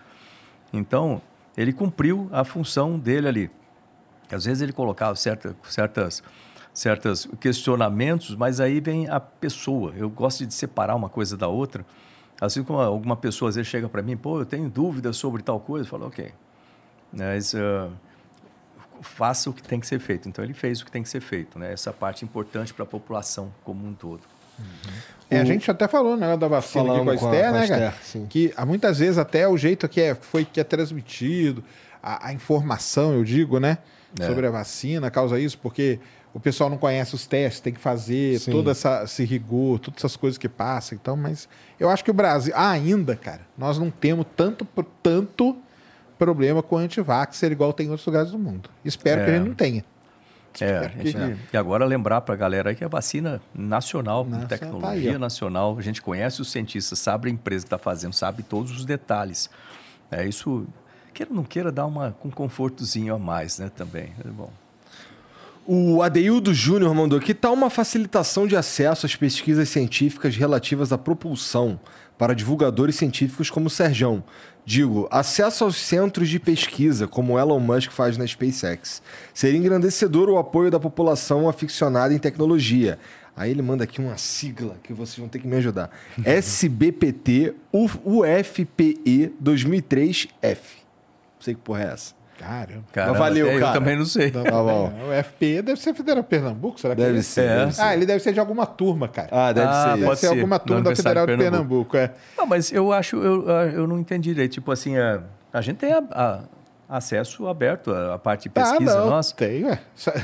Então, 0.72 1.22
ele 1.56 1.74
cumpriu 1.74 2.29
a 2.31 2.43
função 2.43 2.97
dele 2.97 3.27
ali. 3.27 3.51
Às 4.31 4.45
vezes 4.45 4.61
ele 4.61 4.74
colocava 4.74 5.15
certa, 5.15 5.56
certas, 5.63 6.24
certas 6.74 7.27
questionamentos, 7.40 8.35
mas 8.35 8.59
aí 8.59 8.79
vem 8.79 9.08
a 9.08 9.19
pessoa. 9.19 9.93
Eu 9.95 10.09
gosto 10.09 10.45
de 10.45 10.53
separar 10.53 10.95
uma 10.95 11.09
coisa 11.09 11.38
da 11.38 11.47
outra. 11.47 11.85
Assim 12.42 12.63
como 12.63 12.79
alguma 12.79 13.15
pessoa 13.15 13.49
às 13.49 13.56
vezes 13.56 13.69
chega 13.69 13.88
para 13.88 14.01
mim, 14.01 14.17
pô, 14.17 14.40
eu 14.40 14.45
tenho 14.45 14.69
dúvidas 14.69 15.17
sobre 15.17 15.43
tal 15.43 15.59
coisa, 15.59 15.85
eu 15.85 15.90
falo, 15.90 16.08
ok. 16.08 16.33
Mas 17.11 17.53
ah, 17.53 17.90
faça 19.03 19.49
o 19.49 19.53
que 19.53 19.61
tem 19.61 19.79
que 19.79 19.87
ser 19.87 19.99
feito. 19.99 20.27
Então 20.27 20.43
ele 20.43 20.53
fez 20.53 20.81
o 20.81 20.85
que 20.85 20.91
tem 20.91 21.03
que 21.03 21.09
ser 21.09 21.21
feito, 21.21 21.59
né? 21.59 21.71
Essa 21.73 21.91
parte 21.93 22.23
importante 22.25 22.73
para 22.73 22.83
a 22.83 22.87
população 22.87 23.53
como 23.63 23.85
um 23.87 23.93
todo. 23.93 24.21
É, 25.29 25.39
a 25.39 25.45
gente 25.45 25.69
até 25.69 25.87
falou 25.87 26.15
né, 26.15 26.37
da 26.37 26.47
vacina 26.47 26.83
aqui 26.83 26.89
Falando 26.91 27.05
com 27.05 27.11
a 27.11 27.17
com 27.17 27.27
a- 27.27 27.35
Esther, 27.35 27.51
né, 27.53 27.67
cara? 27.67 27.93
Sim. 28.03 28.27
Que 28.27 28.53
há 28.55 28.65
muitas 28.65 28.99
vezes 28.99 29.17
até 29.17 29.47
o 29.47 29.57
jeito 29.57 29.87
que 29.89 29.99
é, 29.99 30.13
foi 30.15 30.45
que 30.45 30.59
é 30.59 30.63
transmitido, 30.63 31.63
a, 32.01 32.27
a 32.27 32.33
informação, 32.33 33.13
eu 33.13 33.23
digo, 33.23 33.59
né? 33.59 33.79
É. 34.19 34.27
Sobre 34.27 34.45
a 34.45 34.51
vacina, 34.51 35.09
causa 35.09 35.39
isso, 35.39 35.57
porque 35.57 35.99
o 36.33 36.39
pessoal 36.39 36.69
não 36.69 36.77
conhece 36.77 37.15
os 37.15 37.25
testes, 37.25 37.61
tem 37.61 37.73
que 37.73 37.79
fazer 37.79 38.39
Sim. 38.39 38.51
todo 38.51 38.69
essa, 38.69 39.03
esse 39.05 39.23
rigor, 39.23 39.79
todas 39.79 39.99
essas 39.99 40.15
coisas 40.15 40.37
que 40.37 40.47
passam. 40.47 40.97
Então, 41.01 41.17
mas 41.17 41.49
eu 41.79 41.89
acho 41.89 42.03
que 42.03 42.11
o 42.11 42.13
Brasil, 42.13 42.53
ah, 42.55 42.69
ainda, 42.69 43.15
cara, 43.15 43.41
nós 43.57 43.79
não 43.79 43.89
temos 43.89 44.25
tanto, 44.35 44.67
tanto 45.01 45.57
problema 46.23 46.61
com 46.63 46.77
antivaxxer 46.77 47.51
igual 47.51 47.73
tem 47.73 47.88
em 47.88 47.89
outros 47.89 48.06
lugares 48.06 48.31
do 48.31 48.39
mundo. 48.39 48.69
Espero 48.85 49.23
que 49.25 49.31
É. 49.31 49.38
gente 49.38 49.47
não 49.47 49.56
tenha. 49.56 49.83
É, 50.61 50.77
a 50.77 50.89
que- 50.89 51.09
gente- 51.09 51.39
e 51.51 51.57
agora 51.57 51.83
lembrar 51.83 52.22
para 52.22 52.35
a 52.35 52.38
galera 52.38 52.69
aí 52.69 52.75
que 52.75 52.83
a 52.83 52.88
vacina 52.88 53.41
nacional, 53.56 54.23
com 54.23 54.29
Nacional, 54.31 54.47
tá 54.49 54.57
tecnologia 54.57 55.09
aí, 55.09 55.15
ó. 55.15 55.19
nacional, 55.19 55.75
a 55.77 55.81
gente 55.81 55.99
conhece 56.01 56.41
os 56.41 56.51
cientistas, 56.51 56.99
sabe 56.99 57.27
a 57.27 57.31
empresa 57.31 57.63
que 57.63 57.67
está 57.67 57.77
fazendo, 57.79 58.13
sabe 58.13 58.43
todos 58.43 58.72
os 58.72 58.85
detalhes. 58.85 59.49
É 60.11 60.23
isso, 60.27 60.67
queira 61.11 61.31
ou 61.31 61.35
não 61.38 61.43
queira, 61.43 61.72
dar 61.72 61.88
uma, 61.88 62.11
com 62.19 62.27
um 62.27 62.31
confortozinho 62.31 63.15
a 63.15 63.17
mais, 63.19 63.57
né, 63.57 63.72
também. 63.75 64.13
É 64.23 64.27
bom. 64.29 64.51
O 65.65 66.03
Adeildo 66.03 66.53
Júnior 66.53 66.93
mandou 66.93 67.17
aqui: 67.17 67.33
tal 67.33 67.53
uma 67.53 67.69
facilitação 67.69 68.45
de 68.45 68.56
acesso 68.56 69.06
às 69.06 69.15
pesquisas 69.15 69.69
científicas 69.69 70.35
relativas 70.35 70.91
à 70.91 70.97
propulsão 70.97 71.79
para 72.17 72.33
divulgadores 72.33 72.96
científicos 72.96 73.49
como 73.49 73.67
o 73.67 73.69
Serjão. 73.69 74.24
Digo, 74.65 75.08
acesso 75.12 75.65
aos 75.65 75.76
centros 75.76 76.29
de 76.29 76.40
pesquisa, 76.40 77.06
como 77.08 77.38
Elon 77.38 77.60
Musk 77.60 77.92
faz 77.92 78.17
na 78.17 78.26
SpaceX. 78.26 79.01
Seria 79.33 79.60
engrandecedor 79.60 80.29
o 80.29 80.38
apoio 80.38 80.72
da 80.72 80.79
população 80.79 81.49
aficionada 81.49 82.13
em 82.13 82.17
tecnologia. 82.17 82.97
Aí 83.35 83.51
ele 83.51 83.62
manda 83.62 83.83
aqui 83.83 83.99
uma 83.99 84.17
sigla 84.17 84.78
que 84.83 84.94
vocês 84.94 85.17
vão 85.17 85.28
ter 85.28 85.40
que 85.40 85.47
me 85.47 85.58
ajudar. 85.58 85.90
SBPT 86.24 87.56
UFPE 87.74 89.33
2003F. 89.44 90.29
Não 90.44 91.42
sei 91.42 91.56
que 91.56 91.62
porra 91.62 91.83
é 91.83 91.88
essa. 91.88 92.22
Caramba. 92.39 92.83
Caramba, 92.91 93.17
valeu, 93.19 93.47
é, 93.47 93.59
cara. 93.59 93.71
Eu 93.71 93.73
também 93.79 93.95
não 93.97 94.05
sei. 94.05 94.31
Tá 94.31 94.41
bom. 94.43 94.91
O 95.07 95.23
FPE 95.23 95.61
deve 95.61 95.79
ser 95.79 95.93
Federal 95.93 96.23
Pernambuco, 96.23 96.79
será 96.79 96.95
que 96.95 97.01
Deve 97.01 97.19
é? 97.19 97.21
ser, 97.21 97.41
É. 97.41 97.55
deve 97.59 97.71
ser. 97.73 97.81
Ah, 97.81 97.93
ele 97.93 98.05
deve 98.05 98.19
ser 98.21 98.33
de 98.33 98.39
alguma 98.39 98.65
turma, 98.65 99.07
cara. 99.07 99.29
Ah, 99.31 99.53
deve 99.53 99.67
Ah, 99.67 99.93
ser. 99.95 99.99
Deve 100.01 100.15
ser 100.15 100.27
ser, 100.27 100.33
alguma 100.33 100.59
turma 100.59 100.81
da 100.81 100.95
Federal 100.95 101.25
de 101.25 101.31
de 101.31 101.37
Pernambuco. 101.37 101.91
Pernambuco. 101.91 101.97
é. 101.97 102.11
Não, 102.37 102.45
mas 102.45 102.71
eu 102.71 102.91
acho, 102.91 103.15
eu, 103.17 103.47
eu 103.49 103.87
não 103.87 103.99
entendi 103.99 104.29
direito. 104.33 104.51
Tipo 104.53 104.71
assim, 104.71 104.97
a, 104.97 105.21
a 105.53 105.61
gente 105.61 105.77
tem 105.77 105.93
a- 105.93 106.03
a- 106.11 106.39
acesso 106.89 107.47
aberto 107.47 107.91
à, 107.91 108.19
parte 108.19 108.43
de 108.43 108.49
pesquisa 108.49 108.91
ah, 108.91 109.01
não, 109.01 109.09
nossa. 109.11 109.33
tem, 109.35 109.63
ué. 109.65 109.79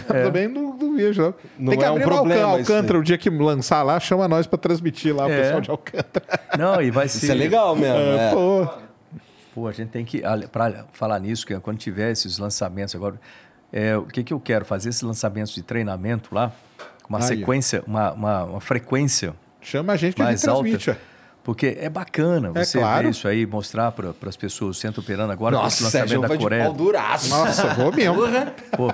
Eu 0.09 0.23
também 0.25 0.47
não, 0.47 0.75
não 0.77 0.95
vejo, 0.95 1.21
não. 1.21 1.33
Não 1.57 1.69
tem 1.71 1.79
que 1.79 1.85
é 1.85 1.89
um 1.89 1.93
abrir 1.93 2.05
no 2.05 2.11
problema 2.11 2.41
Alcântara, 2.43 2.59
Alcântara 2.75 2.99
o 2.99 3.03
dia 3.03 3.17
que 3.17 3.29
lançar 3.29 3.81
lá, 3.81 3.99
chama 3.99 4.27
nós 4.27 4.45
pra 4.45 4.57
transmitir 4.59 5.15
lá, 5.15 5.25
o 5.25 5.31
É. 5.31 5.41
pessoal 5.41 5.61
de 5.61 5.71
Alcântara. 5.71 6.25
Não, 6.57 6.81
e 6.81 6.91
vai 6.91 7.07
ser. 7.07 7.25
Isso 7.25 7.31
é 7.31 7.35
legal 7.35 7.75
mesmo. 7.75 7.95
é. 7.97 8.31
Pô, 8.31 8.67
Pô, 9.59 9.67
a 9.67 9.73
gente 9.73 9.89
tem 9.89 10.05
que, 10.05 10.21
para 10.53 10.85
falar 10.93 11.19
nisso, 11.19 11.45
que 11.45 11.59
quando 11.59 11.77
tiver 11.77 12.11
esses 12.11 12.37
lançamentos 12.37 12.95
agora, 12.95 13.19
é, 13.73 13.97
o 13.97 14.03
que, 14.05 14.23
que 14.23 14.33
eu 14.33 14.39
quero? 14.39 14.63
Fazer 14.63 14.87
esses 14.87 15.01
lançamentos 15.01 15.53
de 15.53 15.61
treinamento 15.61 16.33
lá, 16.33 16.53
uma 17.09 17.19
sequência, 17.19 17.83
uma, 17.85 18.13
uma, 18.13 18.43
uma 18.45 18.61
frequência 18.61 19.35
chama 19.59 19.91
a 19.91 19.95
gente 19.97 20.15
que 20.15 20.21
a 20.21 20.31
gente 20.31 20.31
mais 20.45 20.47
alta. 20.47 20.61
transmite, 20.63 20.89
ué. 20.91 20.97
Porque 21.43 21.77
é 21.77 21.89
bacana 21.89 22.51
É 22.55 22.63
você 22.63 22.79
claro. 22.79 23.03
ver 23.03 23.09
isso 23.11 23.27
aí, 23.27 23.45
mostrar 23.45 23.91
para 23.91 24.13
as 24.27 24.37
pessoas 24.37 24.77
o 24.77 24.79
centro 24.79 25.01
operando 25.01 25.33
agora 25.33 25.57
com 25.57 25.67
esse 25.67 25.83
Nossa, 25.83 25.91
Sérgio, 25.91 26.21
lançamento 26.21 26.29
vai 26.29 26.37
da 26.37 26.43
Coreia. 26.43 26.69
duraço. 26.73 27.29
Nossa, 27.29 27.73
vou 27.73 27.91
mesmo. 27.91 28.15
Pô, 28.77 28.93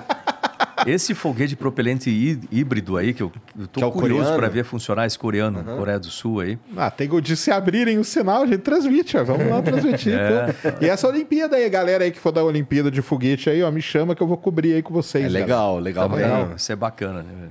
esse 0.86 1.14
foguete 1.14 1.50
de 1.50 1.56
propelente 1.56 2.08
hí- 2.10 2.40
híbrido 2.50 2.96
aí, 2.96 3.12
que 3.12 3.22
eu, 3.22 3.32
eu 3.58 3.66
tô 3.66 3.80
Que 3.80 3.86
é 3.86 3.90
curioso 3.90 4.34
para 4.34 4.48
ver 4.48 4.64
funcionar 4.64 5.06
esse 5.06 5.18
coreano, 5.18 5.62
Coreia 5.64 5.98
do 5.98 6.06
Sul 6.06 6.40
aí. 6.40 6.58
Ah, 6.76 6.90
tem 6.90 7.08
de 7.20 7.36
se 7.36 7.50
abrirem 7.50 7.98
o 7.98 8.04
sinal, 8.04 8.42
a 8.42 8.46
gente 8.46 8.58
transmite, 8.60 9.16
ó. 9.16 9.24
Vamos 9.24 9.48
lá 9.48 9.62
transmitir. 9.62 10.14
É. 10.16 10.54
então. 10.68 10.72
E 10.80 10.88
essa 10.88 11.06
Olimpíada 11.08 11.56
aí, 11.56 11.68
galera 11.68 12.04
aí 12.04 12.10
que 12.10 12.18
for 12.18 12.32
da 12.32 12.42
Olimpíada 12.42 12.90
de 12.90 13.02
foguete 13.02 13.50
aí, 13.50 13.62
ó, 13.62 13.70
me 13.70 13.82
chama 13.82 14.14
que 14.14 14.22
eu 14.22 14.26
vou 14.26 14.36
cobrir 14.36 14.74
aí 14.74 14.82
com 14.82 14.92
vocês. 14.94 15.24
É 15.24 15.28
galera. 15.28 15.44
legal, 15.46 15.78
legal. 15.78 16.08
Também, 16.08 16.24
legal. 16.24 16.52
isso 16.56 16.72
é 16.72 16.76
bacana, 16.76 17.22
né? 17.22 17.48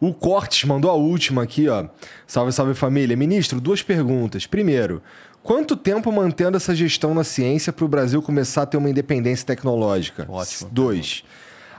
O 0.00 0.12
Cortes 0.12 0.64
mandou 0.64 0.90
a 0.90 0.94
última 0.94 1.42
aqui, 1.42 1.68
ó. 1.68 1.86
Salve, 2.26 2.52
salve 2.52 2.74
família. 2.74 3.16
Ministro, 3.16 3.60
duas 3.60 3.82
perguntas. 3.82 4.46
Primeiro, 4.46 5.02
quanto 5.42 5.76
tempo 5.76 6.10
mantendo 6.12 6.56
essa 6.56 6.74
gestão 6.74 7.14
na 7.14 7.24
ciência 7.24 7.72
para 7.72 7.84
o 7.84 7.88
Brasil 7.88 8.20
começar 8.20 8.62
a 8.62 8.66
ter 8.66 8.76
uma 8.76 8.90
independência 8.90 9.46
tecnológica? 9.46 10.26
Ótimo. 10.28 10.68
Dois, 10.72 11.24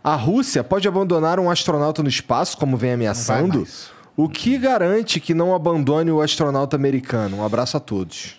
a 0.05 0.15
Rússia 0.15 0.63
pode 0.63 0.87
abandonar 0.87 1.39
um 1.39 1.49
astronauta 1.49 2.03
no 2.03 2.09
espaço, 2.09 2.55
como 2.57 2.77
vem 2.77 2.93
ameaçando? 2.93 3.67
O 4.15 4.29
que 4.29 4.55
garante 4.55 5.19
que 5.19 5.33
não 5.33 5.55
abandone 5.55 6.11
o 6.11 6.21
astronauta 6.21 6.75
americano? 6.75 7.37
Um 7.37 7.43
abraço 7.43 7.75
a 7.75 7.79
todos. 7.79 8.37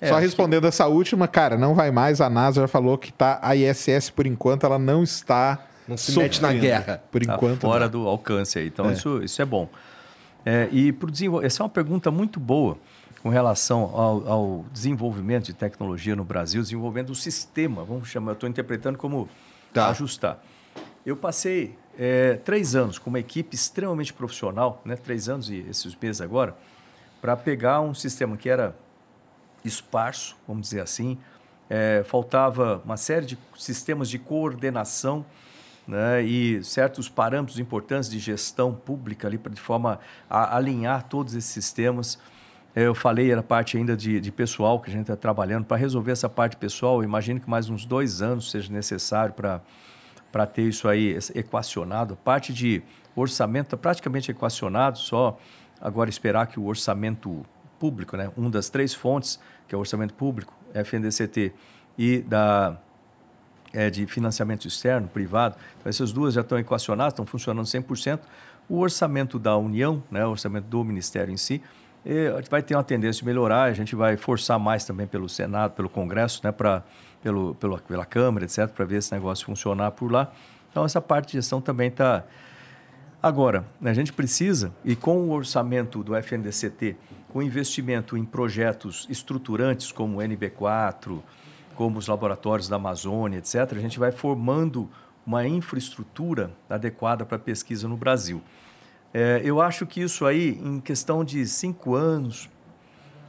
É, 0.00 0.08
Só 0.08 0.18
respondendo 0.18 0.66
essa 0.66 0.86
última, 0.86 1.28
cara, 1.28 1.58
não 1.58 1.74
vai 1.74 1.90
mais. 1.90 2.22
A 2.22 2.30
NASA 2.30 2.62
já 2.62 2.66
falou 2.68 2.96
que 2.96 3.12
tá, 3.12 3.38
a 3.42 3.54
ISS, 3.54 4.08
por 4.08 4.26
enquanto, 4.26 4.64
ela 4.64 4.78
não 4.78 5.02
está. 5.02 5.66
Não 5.86 5.98
se 5.98 6.18
mete 6.18 6.40
na 6.40 6.54
guerra. 6.54 7.02
Por 7.12 7.24
Tá 7.24 7.34
enquanto. 7.34 7.60
fora 7.60 7.84
não. 7.84 7.90
do 7.92 8.08
alcance 8.08 8.58
aí. 8.58 8.68
Então, 8.68 8.90
isso, 8.90 9.22
isso 9.22 9.42
é 9.42 9.44
bom. 9.44 9.68
É, 10.42 10.70
e 10.72 10.90
desenvol... 10.90 11.42
essa 11.44 11.62
é 11.62 11.64
uma 11.64 11.68
pergunta 11.70 12.10
muito 12.10 12.40
boa 12.40 12.78
com 13.22 13.28
relação 13.28 13.90
ao, 13.94 14.26
ao 14.26 14.64
desenvolvimento 14.72 15.44
de 15.44 15.52
tecnologia 15.52 16.16
no 16.16 16.24
Brasil, 16.24 16.62
desenvolvimento 16.62 17.08
do 17.08 17.14
sistema, 17.14 17.84
vamos 17.84 18.08
chamar, 18.08 18.32
eu 18.32 18.34
estou 18.34 18.48
interpretando 18.48 18.96
como 18.96 19.28
Tá. 19.72 19.88
ajustar. 19.88 20.38
Eu 21.04 21.16
passei 21.16 21.76
é, 21.98 22.36
três 22.36 22.74
anos 22.74 22.98
com 22.98 23.10
uma 23.10 23.20
equipe 23.20 23.54
extremamente 23.54 24.12
profissional, 24.12 24.80
né, 24.86 24.96
três 24.96 25.28
anos 25.28 25.50
e 25.50 25.58
esses 25.68 25.94
meses 25.94 26.20
agora, 26.20 26.56
para 27.20 27.36
pegar 27.36 27.80
um 27.82 27.92
sistema 27.92 28.36
que 28.38 28.48
era 28.48 28.74
esparso, 29.62 30.36
vamos 30.48 30.68
dizer 30.68 30.80
assim, 30.80 31.18
é, 31.68 32.02
faltava 32.06 32.80
uma 32.84 32.96
série 32.96 33.26
de 33.26 33.38
sistemas 33.56 34.08
de 34.08 34.18
coordenação 34.18 35.24
né, 35.86 36.22
e 36.22 36.64
certos 36.64 37.08
parâmetros 37.08 37.58
importantes 37.58 38.08
de 38.08 38.18
gestão 38.18 38.74
pública 38.74 39.28
ali, 39.28 39.36
de 39.36 39.60
forma 39.60 40.00
a 40.28 40.56
alinhar 40.56 41.04
todos 41.04 41.34
esses 41.34 41.50
sistemas. 41.50 42.18
É, 42.74 42.86
Eu 42.86 42.94
falei, 42.94 43.30
era 43.30 43.42
parte 43.42 43.76
ainda 43.76 43.94
de, 43.94 44.20
de 44.20 44.32
pessoal 44.32 44.80
que 44.80 44.88
a 44.88 44.92
gente 44.92 45.02
está 45.02 45.16
trabalhando. 45.16 45.66
Para 45.66 45.76
resolver 45.76 46.12
essa 46.12 46.28
parte 46.30 46.56
pessoal, 46.56 47.04
imagino 47.04 47.40
que 47.40 47.48
mais 47.48 47.68
uns 47.68 47.84
dois 47.84 48.22
anos 48.22 48.50
seja 48.50 48.72
necessário 48.72 49.34
para 49.34 49.60
para 50.34 50.46
ter 50.46 50.62
isso 50.62 50.88
aí 50.88 51.16
equacionado. 51.32 52.16
Parte 52.16 52.52
de 52.52 52.82
orçamento 53.14 53.66
está 53.66 53.76
praticamente 53.76 54.32
equacionado, 54.32 54.98
só 54.98 55.38
agora 55.80 56.10
esperar 56.10 56.48
que 56.48 56.58
o 56.58 56.66
orçamento 56.66 57.46
público, 57.78 58.16
né, 58.16 58.28
uma 58.36 58.50
das 58.50 58.68
três 58.68 58.92
fontes, 58.92 59.38
que 59.68 59.76
é 59.76 59.78
o 59.78 59.78
orçamento 59.78 60.12
público, 60.14 60.52
FNDCT, 60.74 61.52
e 61.96 62.18
da 62.18 62.76
é, 63.72 63.88
de 63.90 64.08
financiamento 64.08 64.66
externo, 64.66 65.06
privado, 65.06 65.56
então 65.78 65.88
essas 65.88 66.10
duas 66.10 66.34
já 66.34 66.40
estão 66.40 66.58
equacionadas, 66.58 67.12
estão 67.12 67.24
funcionando 67.24 67.66
100%. 67.66 68.18
O 68.68 68.80
orçamento 68.80 69.38
da 69.38 69.56
União, 69.56 70.02
né, 70.10 70.26
o 70.26 70.30
orçamento 70.30 70.64
do 70.64 70.82
Ministério 70.82 71.32
em 71.32 71.36
si, 71.36 71.62
eh, 72.04 72.32
vai 72.50 72.60
ter 72.60 72.74
uma 72.74 72.82
tendência 72.82 73.20
de 73.20 73.24
melhorar, 73.24 73.64
a 73.64 73.72
gente 73.72 73.94
vai 73.94 74.16
forçar 74.16 74.58
mais 74.58 74.84
também 74.84 75.06
pelo 75.06 75.28
Senado, 75.28 75.74
pelo 75.74 75.88
Congresso, 75.88 76.40
né, 76.42 76.50
pra, 76.50 76.82
pelo, 77.24 77.54
pelo, 77.54 77.78
pela 77.78 78.04
Câmara, 78.04 78.44
etc., 78.44 78.68
para 78.68 78.84
ver 78.84 78.98
esse 78.98 79.10
negócio 79.10 79.46
funcionar 79.46 79.92
por 79.92 80.12
lá. 80.12 80.30
Então, 80.70 80.84
essa 80.84 81.00
parte 81.00 81.28
de 81.28 81.32
gestão 81.38 81.58
também 81.58 81.88
está. 81.88 82.22
Agora, 83.22 83.64
a 83.82 83.94
gente 83.94 84.12
precisa, 84.12 84.74
e 84.84 84.94
com 84.94 85.16
o 85.16 85.30
orçamento 85.30 86.04
do 86.04 86.14
FNDCT, 86.14 86.96
com 87.30 87.42
investimento 87.42 88.14
em 88.18 88.24
projetos 88.26 89.06
estruturantes 89.08 89.90
como 89.90 90.18
o 90.18 90.20
NB4, 90.20 91.22
como 91.74 91.98
os 91.98 92.06
laboratórios 92.06 92.68
da 92.68 92.76
Amazônia, 92.76 93.38
etc., 93.38 93.72
a 93.72 93.80
gente 93.80 93.98
vai 93.98 94.12
formando 94.12 94.90
uma 95.26 95.48
infraestrutura 95.48 96.52
adequada 96.68 97.24
para 97.24 97.38
pesquisa 97.38 97.88
no 97.88 97.96
Brasil. 97.96 98.42
É, 99.14 99.40
eu 99.42 99.62
acho 99.62 99.86
que 99.86 100.02
isso 100.02 100.26
aí, 100.26 100.60
em 100.62 100.78
questão 100.78 101.24
de 101.24 101.46
cinco 101.46 101.94
anos, 101.94 102.50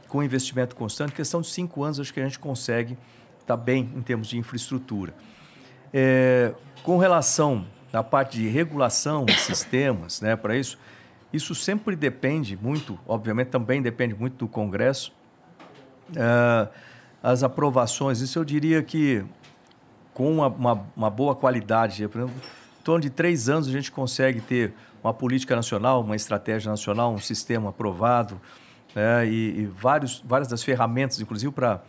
com 0.06 0.22
investimento 0.22 0.76
constante, 0.76 1.14
questão 1.14 1.40
de 1.40 1.48
cinco 1.48 1.82
anos, 1.82 1.98
acho 1.98 2.12
que 2.12 2.20
a 2.20 2.24
gente 2.24 2.38
consegue 2.38 2.98
estar 3.46 3.56
bem 3.56 3.92
em 3.94 4.02
termos 4.02 4.26
de 4.26 4.36
infraestrutura. 4.36 5.14
É, 5.94 6.52
com 6.82 6.98
relação 6.98 7.64
à 7.92 8.02
parte 8.02 8.38
de 8.38 8.48
regulação 8.48 9.24
de 9.24 9.38
sistemas, 9.38 10.20
né, 10.20 10.34
para 10.34 10.56
isso, 10.56 10.76
isso 11.32 11.54
sempre 11.54 11.94
depende 11.94 12.56
muito, 12.56 12.98
obviamente 13.06 13.48
também 13.48 13.80
depende 13.80 14.14
muito 14.14 14.36
do 14.36 14.48
Congresso, 14.48 15.12
ah, 16.16 16.68
as 17.22 17.42
aprovações, 17.42 18.20
isso 18.20 18.38
eu 18.38 18.44
diria 18.44 18.82
que 18.82 19.24
com 20.12 20.32
uma, 20.32 20.48
uma, 20.48 20.86
uma 20.96 21.10
boa 21.10 21.34
qualidade, 21.34 22.06
por 22.08 22.20
exemplo, 22.20 22.36
em 22.80 22.82
torno 22.82 23.00
de 23.00 23.10
três 23.10 23.48
anos 23.48 23.68
a 23.68 23.72
gente 23.72 23.90
consegue 23.90 24.40
ter 24.40 24.72
uma 25.02 25.12
política 25.14 25.54
nacional, 25.54 26.02
uma 26.02 26.16
estratégia 26.16 26.70
nacional, 26.70 27.12
um 27.12 27.18
sistema 27.18 27.70
aprovado, 27.70 28.40
né, 28.94 29.26
e, 29.26 29.60
e 29.60 29.66
vários, 29.66 30.22
várias 30.24 30.48
das 30.48 30.62
ferramentas, 30.62 31.20
inclusive 31.20 31.52
para 31.52 31.80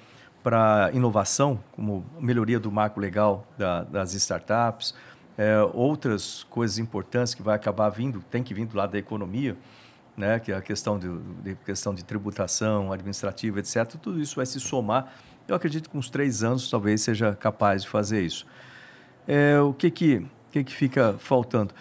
para 0.48 0.92
inovação, 0.94 1.62
como 1.74 2.06
melhoria 2.22 2.58
do 2.58 2.72
marco 2.72 3.02
legal 3.02 3.46
da, 3.58 3.84
das 3.84 4.14
startups, 4.14 4.96
é, 5.38 5.60
outras 5.74 6.46
coisas 6.50 6.78
importantes 6.80 7.34
que 7.34 7.42
vai 7.42 7.54
acabar 7.54 7.90
vindo, 7.90 8.24
tem 8.32 8.42
que 8.42 8.54
vir 8.54 8.66
do 8.66 8.78
lado 8.78 8.94
da 8.94 8.98
economia, 8.98 9.58
né, 10.16 10.40
que 10.40 10.54
é 10.54 10.56
a 10.56 10.62
questão 10.62 10.98
de, 10.98 11.10
de 11.44 11.56
questão 11.66 11.94
de 11.94 12.02
tributação 12.02 12.94
administrativa, 12.94 13.60
etc. 13.60 13.96
Tudo 14.02 14.22
isso 14.22 14.38
vai 14.38 14.46
se 14.46 14.58
somar. 14.62 15.12
Eu 15.50 15.54
acredito 15.54 15.84
que 15.84 15.90
com 15.90 15.98
uns 15.98 16.10
três 16.10 16.42
anos 16.46 16.70
talvez 16.70 17.02
seja 17.02 17.36
capaz 17.36 17.82
de 17.82 17.90
fazer 17.90 18.22
isso. 18.22 18.48
É, 19.28 19.60
o 19.60 19.74
que 19.74 19.92
que, 19.92 20.26
que 20.50 20.64
que 20.64 20.74
fica 20.74 21.18
faltando? 21.20 21.74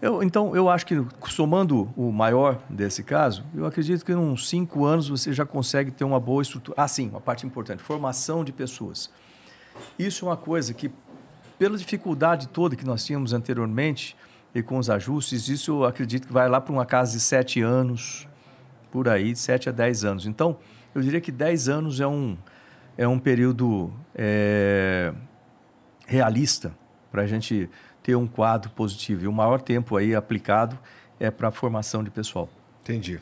Eu, 0.00 0.22
então, 0.22 0.54
eu 0.54 0.68
acho 0.68 0.86
que 0.86 0.94
somando 1.26 1.92
o 1.96 2.12
maior 2.12 2.60
desse 2.70 3.02
caso, 3.02 3.44
eu 3.52 3.66
acredito 3.66 4.04
que 4.04 4.12
em 4.12 4.16
uns 4.16 4.48
cinco 4.48 4.84
anos 4.84 5.08
você 5.08 5.32
já 5.32 5.44
consegue 5.44 5.90
ter 5.90 6.04
uma 6.04 6.20
boa 6.20 6.40
estrutura. 6.40 6.80
Ah, 6.80 6.86
sim, 6.86 7.08
uma 7.08 7.20
parte 7.20 7.44
importante, 7.44 7.82
formação 7.82 8.44
de 8.44 8.52
pessoas. 8.52 9.10
Isso 9.98 10.24
é 10.24 10.28
uma 10.28 10.36
coisa 10.36 10.72
que, 10.72 10.90
pela 11.58 11.76
dificuldade 11.76 12.48
toda 12.48 12.76
que 12.76 12.84
nós 12.84 13.04
tínhamos 13.04 13.32
anteriormente 13.32 14.16
e 14.54 14.62
com 14.62 14.78
os 14.78 14.88
ajustes, 14.88 15.48
isso 15.48 15.72
eu 15.72 15.84
acredito 15.84 16.28
que 16.28 16.32
vai 16.32 16.48
lá 16.48 16.60
para 16.60 16.72
uma 16.72 16.86
casa 16.86 17.12
de 17.12 17.20
sete 17.20 17.60
anos, 17.60 18.28
por 18.92 19.08
aí, 19.08 19.32
de 19.32 19.38
sete 19.38 19.68
a 19.68 19.72
dez 19.72 20.04
anos. 20.04 20.26
Então, 20.26 20.58
eu 20.94 21.02
diria 21.02 21.20
que 21.20 21.32
dez 21.32 21.68
anos 21.68 22.00
é 22.00 22.06
um, 22.06 22.38
é 22.96 23.06
um 23.06 23.18
período 23.18 23.92
é, 24.14 25.12
realista 26.06 26.72
para 27.10 27.22
a 27.22 27.26
gente 27.26 27.68
ter 28.08 28.16
um 28.16 28.26
quadro 28.26 28.70
positivo. 28.70 29.24
E 29.24 29.28
o 29.28 29.32
maior 29.32 29.60
tempo 29.60 29.94
aí 29.94 30.14
aplicado 30.14 30.78
é 31.20 31.30
para 31.30 31.48
a 31.48 31.50
formação 31.50 32.02
de 32.02 32.08
pessoal. 32.08 32.48
Entendi. 32.82 33.20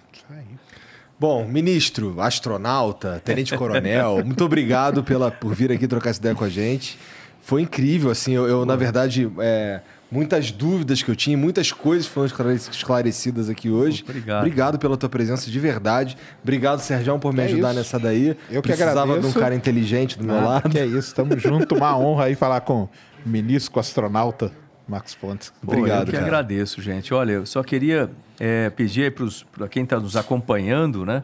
Bom, 1.18 1.44
ministro, 1.44 2.20
astronauta, 2.20 3.20
tenente-coronel, 3.24 4.22
muito 4.24 4.44
obrigado 4.44 5.02
pela, 5.02 5.28
por 5.28 5.52
vir 5.56 5.72
aqui 5.72 5.88
trocar 5.88 6.10
essa 6.10 6.20
ideia 6.20 6.36
com 6.36 6.44
a 6.44 6.48
gente. 6.48 6.96
Foi 7.40 7.62
incrível, 7.62 8.12
assim, 8.12 8.32
eu, 8.32 8.46
eu, 8.46 8.64
na 8.64 8.76
verdade, 8.76 9.28
é, 9.40 9.80
muitas 10.08 10.52
dúvidas 10.52 11.02
que 11.02 11.10
eu 11.10 11.16
tinha, 11.16 11.36
muitas 11.36 11.72
coisas 11.72 12.06
foram 12.06 12.26
esclarec- 12.26 12.70
esclarecidas 12.70 13.48
aqui 13.48 13.68
hoje. 13.70 14.04
Obrigado. 14.08 14.38
Obrigado 14.38 14.78
pela 14.78 14.96
tua 14.96 15.08
presença 15.08 15.50
de 15.50 15.58
verdade. 15.58 16.16
Obrigado, 16.44 16.78
Sérgio, 16.78 17.18
por 17.18 17.32
me 17.34 17.40
É 17.40 17.44
ajudar 17.46 17.70
isso. 17.70 17.78
nessa 17.78 17.98
daí. 17.98 18.36
Eu 18.48 18.62
que 18.62 18.68
Precisava 18.68 19.02
de 19.02 19.08
um 19.08 19.12
agradeço. 19.14 19.38
cara 19.40 19.54
inteligente 19.56 20.16
do 20.16 20.22
meu 20.24 20.36
Ah, 20.38 20.44
lado. 20.44 20.68
Que 20.70 20.78
é 20.78 20.86
isso, 20.86 21.12
tamo 21.12 21.36
junto. 21.36 21.74
Uma 21.74 21.96
honra 21.98 22.24
aí 22.26 22.36
falar 22.36 22.60
com 22.60 22.82
o 22.84 22.88
ministro 23.28 23.80
astronauta 23.80 24.52
Max 24.88 25.14
Pontes. 25.14 25.52
Pô, 25.64 25.72
Obrigado, 25.72 26.00
eu 26.02 26.06
que 26.06 26.12
cara. 26.12 26.24
agradeço, 26.26 26.80
gente. 26.80 27.12
Olha, 27.12 27.32
eu 27.32 27.46
só 27.46 27.62
queria 27.62 28.10
é, 28.38 28.70
pedir 28.70 29.12
para 29.52 29.68
quem 29.68 29.82
está 29.84 29.98
nos 29.98 30.16
acompanhando, 30.16 31.04
né, 31.04 31.22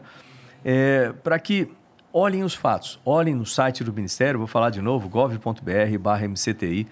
para 1.23 1.39
que 1.39 1.69
olhem 2.11 2.43
os 2.43 2.53
fatos, 2.53 2.99
olhem 3.05 3.33
no 3.35 3.45
site 3.45 3.83
do 3.83 3.91
Ministério, 3.93 4.37
vou 4.37 4.47
falar 4.47 4.69
de 4.69 4.81
novo, 4.81 5.07
gov.br/mcti, 5.09 6.87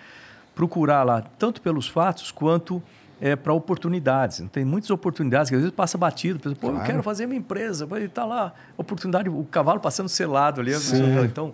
procurar 0.55 1.03
lá 1.03 1.21
tanto 1.37 1.61
pelos 1.61 1.87
fatos 1.87 2.31
quanto 2.31 2.81
é, 3.19 3.35
para 3.35 3.53
oportunidades. 3.53 4.43
Tem 4.51 4.65
muitas 4.65 4.89
oportunidades 4.89 5.49
que 5.49 5.55
às 5.55 5.61
vezes 5.61 5.75
passa 5.75 5.97
batido, 5.97 6.39
pensa, 6.39 6.55
pô, 6.55 6.67
eu 6.67 6.71
Claro. 6.73 6.87
quero 6.87 7.03
fazer 7.03 7.27
minha 7.27 7.37
empresa, 7.39 7.87
e 7.99 8.03
está 8.05 8.25
lá, 8.25 8.51
oportunidade, 8.75 9.29
o 9.29 9.43
cavalo 9.43 9.79
passando 9.79 10.09
selado 10.09 10.59
ali. 10.59 10.73
fala, 10.73 11.25
Então, 11.25 11.53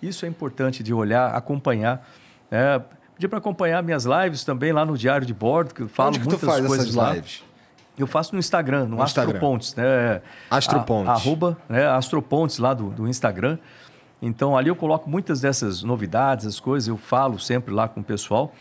isso 0.00 0.24
é 0.24 0.28
importante 0.28 0.82
de 0.82 0.94
olhar, 0.94 1.34
acompanhar. 1.34 2.08
É, 2.50 2.80
pedir 3.14 3.28
para 3.28 3.38
acompanhar 3.38 3.82
minhas 3.82 4.04
lives 4.04 4.44
também 4.44 4.72
lá 4.72 4.84
no 4.84 4.96
Diário 4.96 5.26
de 5.26 5.34
Bordo, 5.34 5.74
que 5.74 5.82
eu 5.82 5.88
falo 5.88 6.10
Onde 6.10 6.20
que 6.20 6.24
tu 6.24 6.30
muitas 6.30 6.48
faz 6.48 6.66
coisas 6.66 6.86
essas 6.86 6.96
lá. 6.96 7.14
lives? 7.14 7.42
Eu 7.98 8.06
faço 8.06 8.32
no 8.34 8.38
Instagram, 8.38 8.86
no, 8.86 8.96
No 8.96 9.04
Instagram. 9.04 9.34
Astropontes. 9.34 9.74
Né? 9.74 10.22
Astropontes. 10.50 11.08
A, 11.08 11.12
arroba 11.12 11.58
né? 11.68 11.86
Astropontes 11.86 12.58
lá 12.58 12.72
do, 12.72 12.90
do 12.90 13.06
Instagram. 13.06 13.58
Então 14.20 14.56
ali 14.56 14.68
eu 14.68 14.76
coloco 14.76 15.10
muitas 15.10 15.40
dessas 15.40 15.82
novidades, 15.82 16.46
as 16.46 16.58
coisas, 16.60 16.88
eu 16.88 16.96
falo 16.96 17.38
sempre 17.38 17.74
lá 17.74 17.88
com 17.88 18.00
o 18.00 18.04
pessoal. 18.04 18.52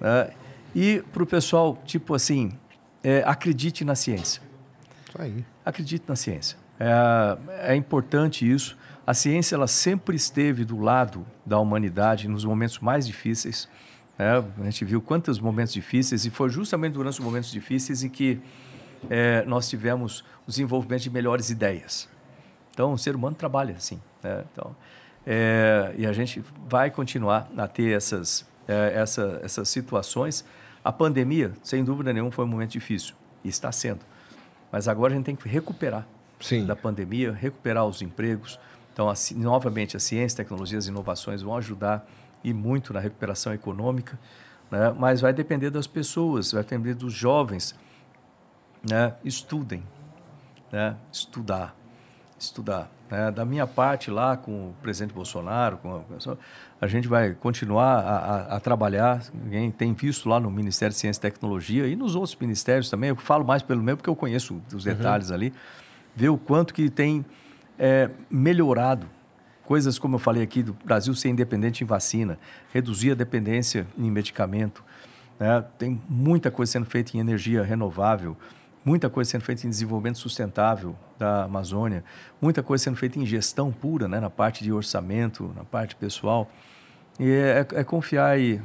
né? 0.00 0.30
e 0.74 1.02
para 1.12 1.22
o 1.22 1.26
pessoal, 1.26 1.76
tipo 1.84 2.14
assim, 2.14 2.52
é, 3.02 3.22
acredite 3.26 3.84
na 3.84 3.94
ciência. 3.94 4.40
Isso 5.08 5.20
aí. 5.20 5.44
Acredite 5.64 6.04
na 6.08 6.16
ciência. 6.16 6.56
É, 6.80 7.72
é 7.72 7.76
importante 7.76 8.50
isso. 8.50 8.76
A 9.06 9.14
ciência 9.14 9.56
ela 9.56 9.66
sempre 9.66 10.14
esteve 10.14 10.64
do 10.64 10.78
lado 10.78 11.26
da 11.44 11.58
humanidade 11.58 12.28
nos 12.28 12.44
momentos 12.44 12.78
mais 12.78 13.06
difíceis. 13.06 13.68
né? 14.18 14.44
A 14.60 14.64
gente 14.64 14.84
viu 14.84 15.00
quantos 15.00 15.40
momentos 15.40 15.72
difíceis 15.72 16.24
e 16.24 16.30
foi 16.30 16.48
justamente 16.48 16.92
durante 16.92 17.14
os 17.14 17.24
momentos 17.24 17.50
difíceis 17.50 18.04
em 18.04 18.08
que 18.08 18.40
é, 19.10 19.44
nós 19.44 19.68
tivemos 19.68 20.20
o 20.46 20.50
desenvolvimento 20.50 21.02
de 21.02 21.10
melhores 21.10 21.50
ideias. 21.50 22.08
Então, 22.72 22.92
o 22.92 22.98
ser 22.98 23.16
humano 23.16 23.34
trabalha 23.34 23.74
assim. 23.74 24.00
né? 24.22 24.44
Então, 24.52 24.74
é, 25.26 25.94
e 25.96 26.06
a 26.06 26.12
gente 26.12 26.42
vai 26.68 26.90
continuar 26.90 27.50
a 27.56 27.68
ter 27.68 27.96
essas, 27.96 28.46
é, 28.66 28.92
essa, 28.94 29.40
essas 29.42 29.68
situações. 29.68 30.44
A 30.84 30.92
pandemia, 30.92 31.52
sem 31.62 31.84
dúvida 31.84 32.12
nenhuma, 32.12 32.30
foi 32.30 32.44
um 32.44 32.48
momento 32.48 32.70
difícil 32.70 33.14
e 33.44 33.48
está 33.48 33.70
sendo. 33.70 34.00
Mas 34.70 34.88
agora 34.88 35.12
a 35.12 35.16
gente 35.16 35.26
tem 35.26 35.36
que 35.36 35.48
recuperar 35.48 36.06
Sim. 36.40 36.66
da 36.66 36.74
pandemia, 36.74 37.32
recuperar 37.32 37.84
os 37.84 38.02
empregos. 38.02 38.58
Então, 38.92 39.08
a 39.08 39.14
novamente, 39.36 39.96
a 39.96 40.00
ciência, 40.00 40.36
tecnologias 40.36 40.86
inovações 40.86 41.40
vão 41.42 41.56
ajudar 41.56 42.06
e 42.44 42.52
muito 42.52 42.92
na 42.92 43.00
recuperação 43.00 43.52
econômica, 43.54 44.18
né? 44.70 44.94
mas 44.98 45.20
vai 45.20 45.32
depender 45.32 45.70
das 45.70 45.86
pessoas, 45.86 46.52
vai 46.52 46.62
depender 46.62 46.94
dos 46.94 47.12
jovens. 47.12 47.74
Né? 48.88 49.14
Estudem, 49.24 49.82
né? 50.72 50.96
estudar, 51.12 51.74
estudar. 52.38 52.90
né? 53.08 53.30
Da 53.30 53.44
minha 53.44 53.66
parte 53.66 54.10
lá 54.10 54.36
com 54.36 54.70
o 54.70 54.74
presidente 54.82 55.14
Bolsonaro, 55.14 55.76
com 55.78 55.96
a, 55.96 56.36
a 56.80 56.86
gente 56.88 57.06
vai 57.06 57.32
continuar 57.32 58.00
a, 58.00 58.16
a- 58.16 58.56
a 58.56 58.60
trabalhar. 58.60 59.22
Quem 59.48 59.70
tem 59.70 59.92
visto 59.94 60.28
lá 60.28 60.40
no 60.40 60.50
Ministério 60.50 60.92
de 60.92 60.98
Ciência 60.98 61.20
e 61.20 61.22
Tecnologia 61.22 61.86
e 61.86 61.94
nos 61.94 62.16
outros 62.16 62.34
ministérios 62.40 62.90
também, 62.90 63.10
eu 63.10 63.16
falo 63.16 63.44
mais 63.44 63.62
pelo 63.62 63.80
meu 63.82 63.96
porque 63.96 64.10
eu 64.10 64.16
conheço 64.16 64.60
os 64.74 64.82
detalhes 64.84 65.30
ali, 65.30 65.54
ver 66.16 66.28
o 66.30 66.36
quanto 66.36 66.74
que 66.74 66.90
tem 66.90 67.24
é, 67.82 68.08
melhorado 68.30 69.08
coisas 69.64 69.98
como 69.98 70.14
eu 70.14 70.18
falei 70.20 70.40
aqui 70.40 70.62
do 70.62 70.72
Brasil 70.84 71.12
ser 71.16 71.30
independente 71.30 71.82
em 71.82 71.86
vacina, 71.86 72.38
reduzir 72.72 73.10
a 73.10 73.14
dependência 73.14 73.86
em 73.98 74.08
medicamento, 74.08 74.84
né? 75.38 75.64
tem 75.78 76.00
muita 76.08 76.48
coisa 76.48 76.70
sendo 76.70 76.86
feita 76.86 77.16
em 77.16 77.20
energia 77.20 77.62
renovável, 77.64 78.36
muita 78.84 79.10
coisa 79.10 79.32
sendo 79.32 79.42
feita 79.42 79.66
em 79.66 79.70
desenvolvimento 79.70 80.18
sustentável 80.18 80.94
da 81.18 81.44
Amazônia, 81.44 82.04
muita 82.40 82.62
coisa 82.62 82.84
sendo 82.84 82.96
feita 82.96 83.18
em 83.18 83.26
gestão 83.26 83.72
pura, 83.72 84.06
né? 84.06 84.20
na 84.20 84.30
parte 84.30 84.62
de 84.62 84.72
orçamento, 84.72 85.52
na 85.56 85.64
parte 85.64 85.96
pessoal. 85.96 86.48
E 87.18 87.30
é, 87.30 87.66
é 87.80 87.84
confiar 87.84 88.38
e, 88.38 88.60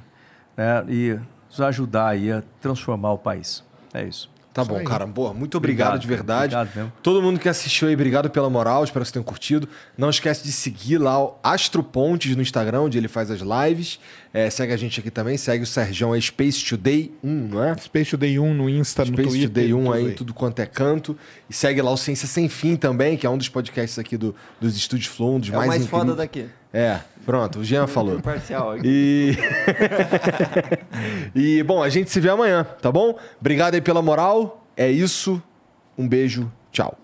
né? 0.56 0.86
e 0.88 1.20
ajudar 1.60 2.16
a 2.16 2.44
transformar 2.62 3.14
o 3.14 3.18
país. 3.18 3.64
É 3.94 4.04
isso. 4.04 4.30
Tá 4.58 4.66
bom, 4.66 4.78
aí. 4.80 4.86
cara. 4.86 5.06
Boa, 5.06 5.34
muito 5.34 5.56
obrigado, 5.56 5.90
Obrigado, 5.90 6.02
de 6.02 6.08
verdade. 6.08 6.56
obrigado 6.56 6.76
mesmo. 6.76 6.94
Todo 7.04 7.22
mundo 7.22 7.40
que 7.40 7.48
assistiu 7.48 7.88
aí, 7.88 7.94
obrigado 7.94 8.28
pela 8.30 8.50
moral. 8.50 8.84
Espero 8.84 9.04
que 9.04 9.08
vocês 9.08 9.14
tenham 9.14 9.24
curtido. 9.24 9.70
Não 9.96 10.10
esquece 10.10 10.44
de 10.44 10.52
seguir 10.52 10.98
lá 10.98 11.24
o 11.24 11.38
Astro 11.44 11.84
Pontes 11.84 12.36
no 12.36 12.42
Instagram, 12.42 12.82
onde 12.82 12.98
ele 12.98 13.08
faz 13.08 13.30
as 13.30 13.42
lives. 13.42 14.00
É, 14.38 14.52
segue 14.52 14.72
a 14.72 14.78
gente 14.78 15.00
aqui 15.00 15.10
também. 15.10 15.36
Segue 15.36 15.64
o 15.64 15.66
Sergião 15.66 16.14
aí, 16.14 16.22
Space 16.22 16.64
Today 16.64 17.12
1, 17.24 17.28
não 17.48 17.64
é? 17.64 17.76
Space 17.76 18.12
Today 18.12 18.38
1 18.38 18.54
no 18.54 18.70
Insta, 18.70 19.04
no 19.04 19.14
Space 19.14 19.30
Twitter. 19.30 19.48
Today 19.48 19.74
1 19.74 19.78
tudo 19.84 19.94
aí, 19.94 20.12
tudo 20.12 20.32
quanto 20.32 20.60
é 20.60 20.68
canto. 20.68 21.18
E 21.50 21.54
segue 21.56 21.82
lá 21.82 21.90
o 21.90 21.98
Ciência 21.98 22.28
Sem 22.28 22.48
Fim 22.48 22.76
também, 22.76 23.18
que 23.18 23.26
é 23.26 23.30
um 23.32 23.38
dos 23.38 23.50
podcasts 23.50 23.98
aqui 23.98 24.16
do, 24.16 24.36
dos 24.62 24.78
Estúdios 24.78 25.08
Flow, 25.08 25.38
um 25.38 25.40
dos 25.40 25.50
É 25.50 25.54
o 25.54 25.56
mais, 25.56 25.70
mais 25.70 25.82
incríveis. 25.82 26.04
foda 26.04 26.16
daqui. 26.16 26.46
É, 26.72 27.00
pronto, 27.26 27.62
o 27.62 27.64
Jean 27.64 27.88
falou. 27.88 28.20
Imparcial 28.20 28.74
aqui. 28.74 28.84
E... 28.86 29.38
e, 31.60 31.64
bom, 31.64 31.82
a 31.82 31.90
gente 31.90 32.12
se 32.12 32.20
vê 32.20 32.30
amanhã, 32.30 32.64
tá 32.80 32.92
bom? 32.92 33.18
Obrigado 33.42 33.74
aí 33.74 33.82
pela 33.82 34.04
moral. 34.04 34.68
É 34.78 34.88
isso. 34.88 35.42
Um 35.98 36.08
beijo. 36.08 36.52
Tchau. 36.72 36.96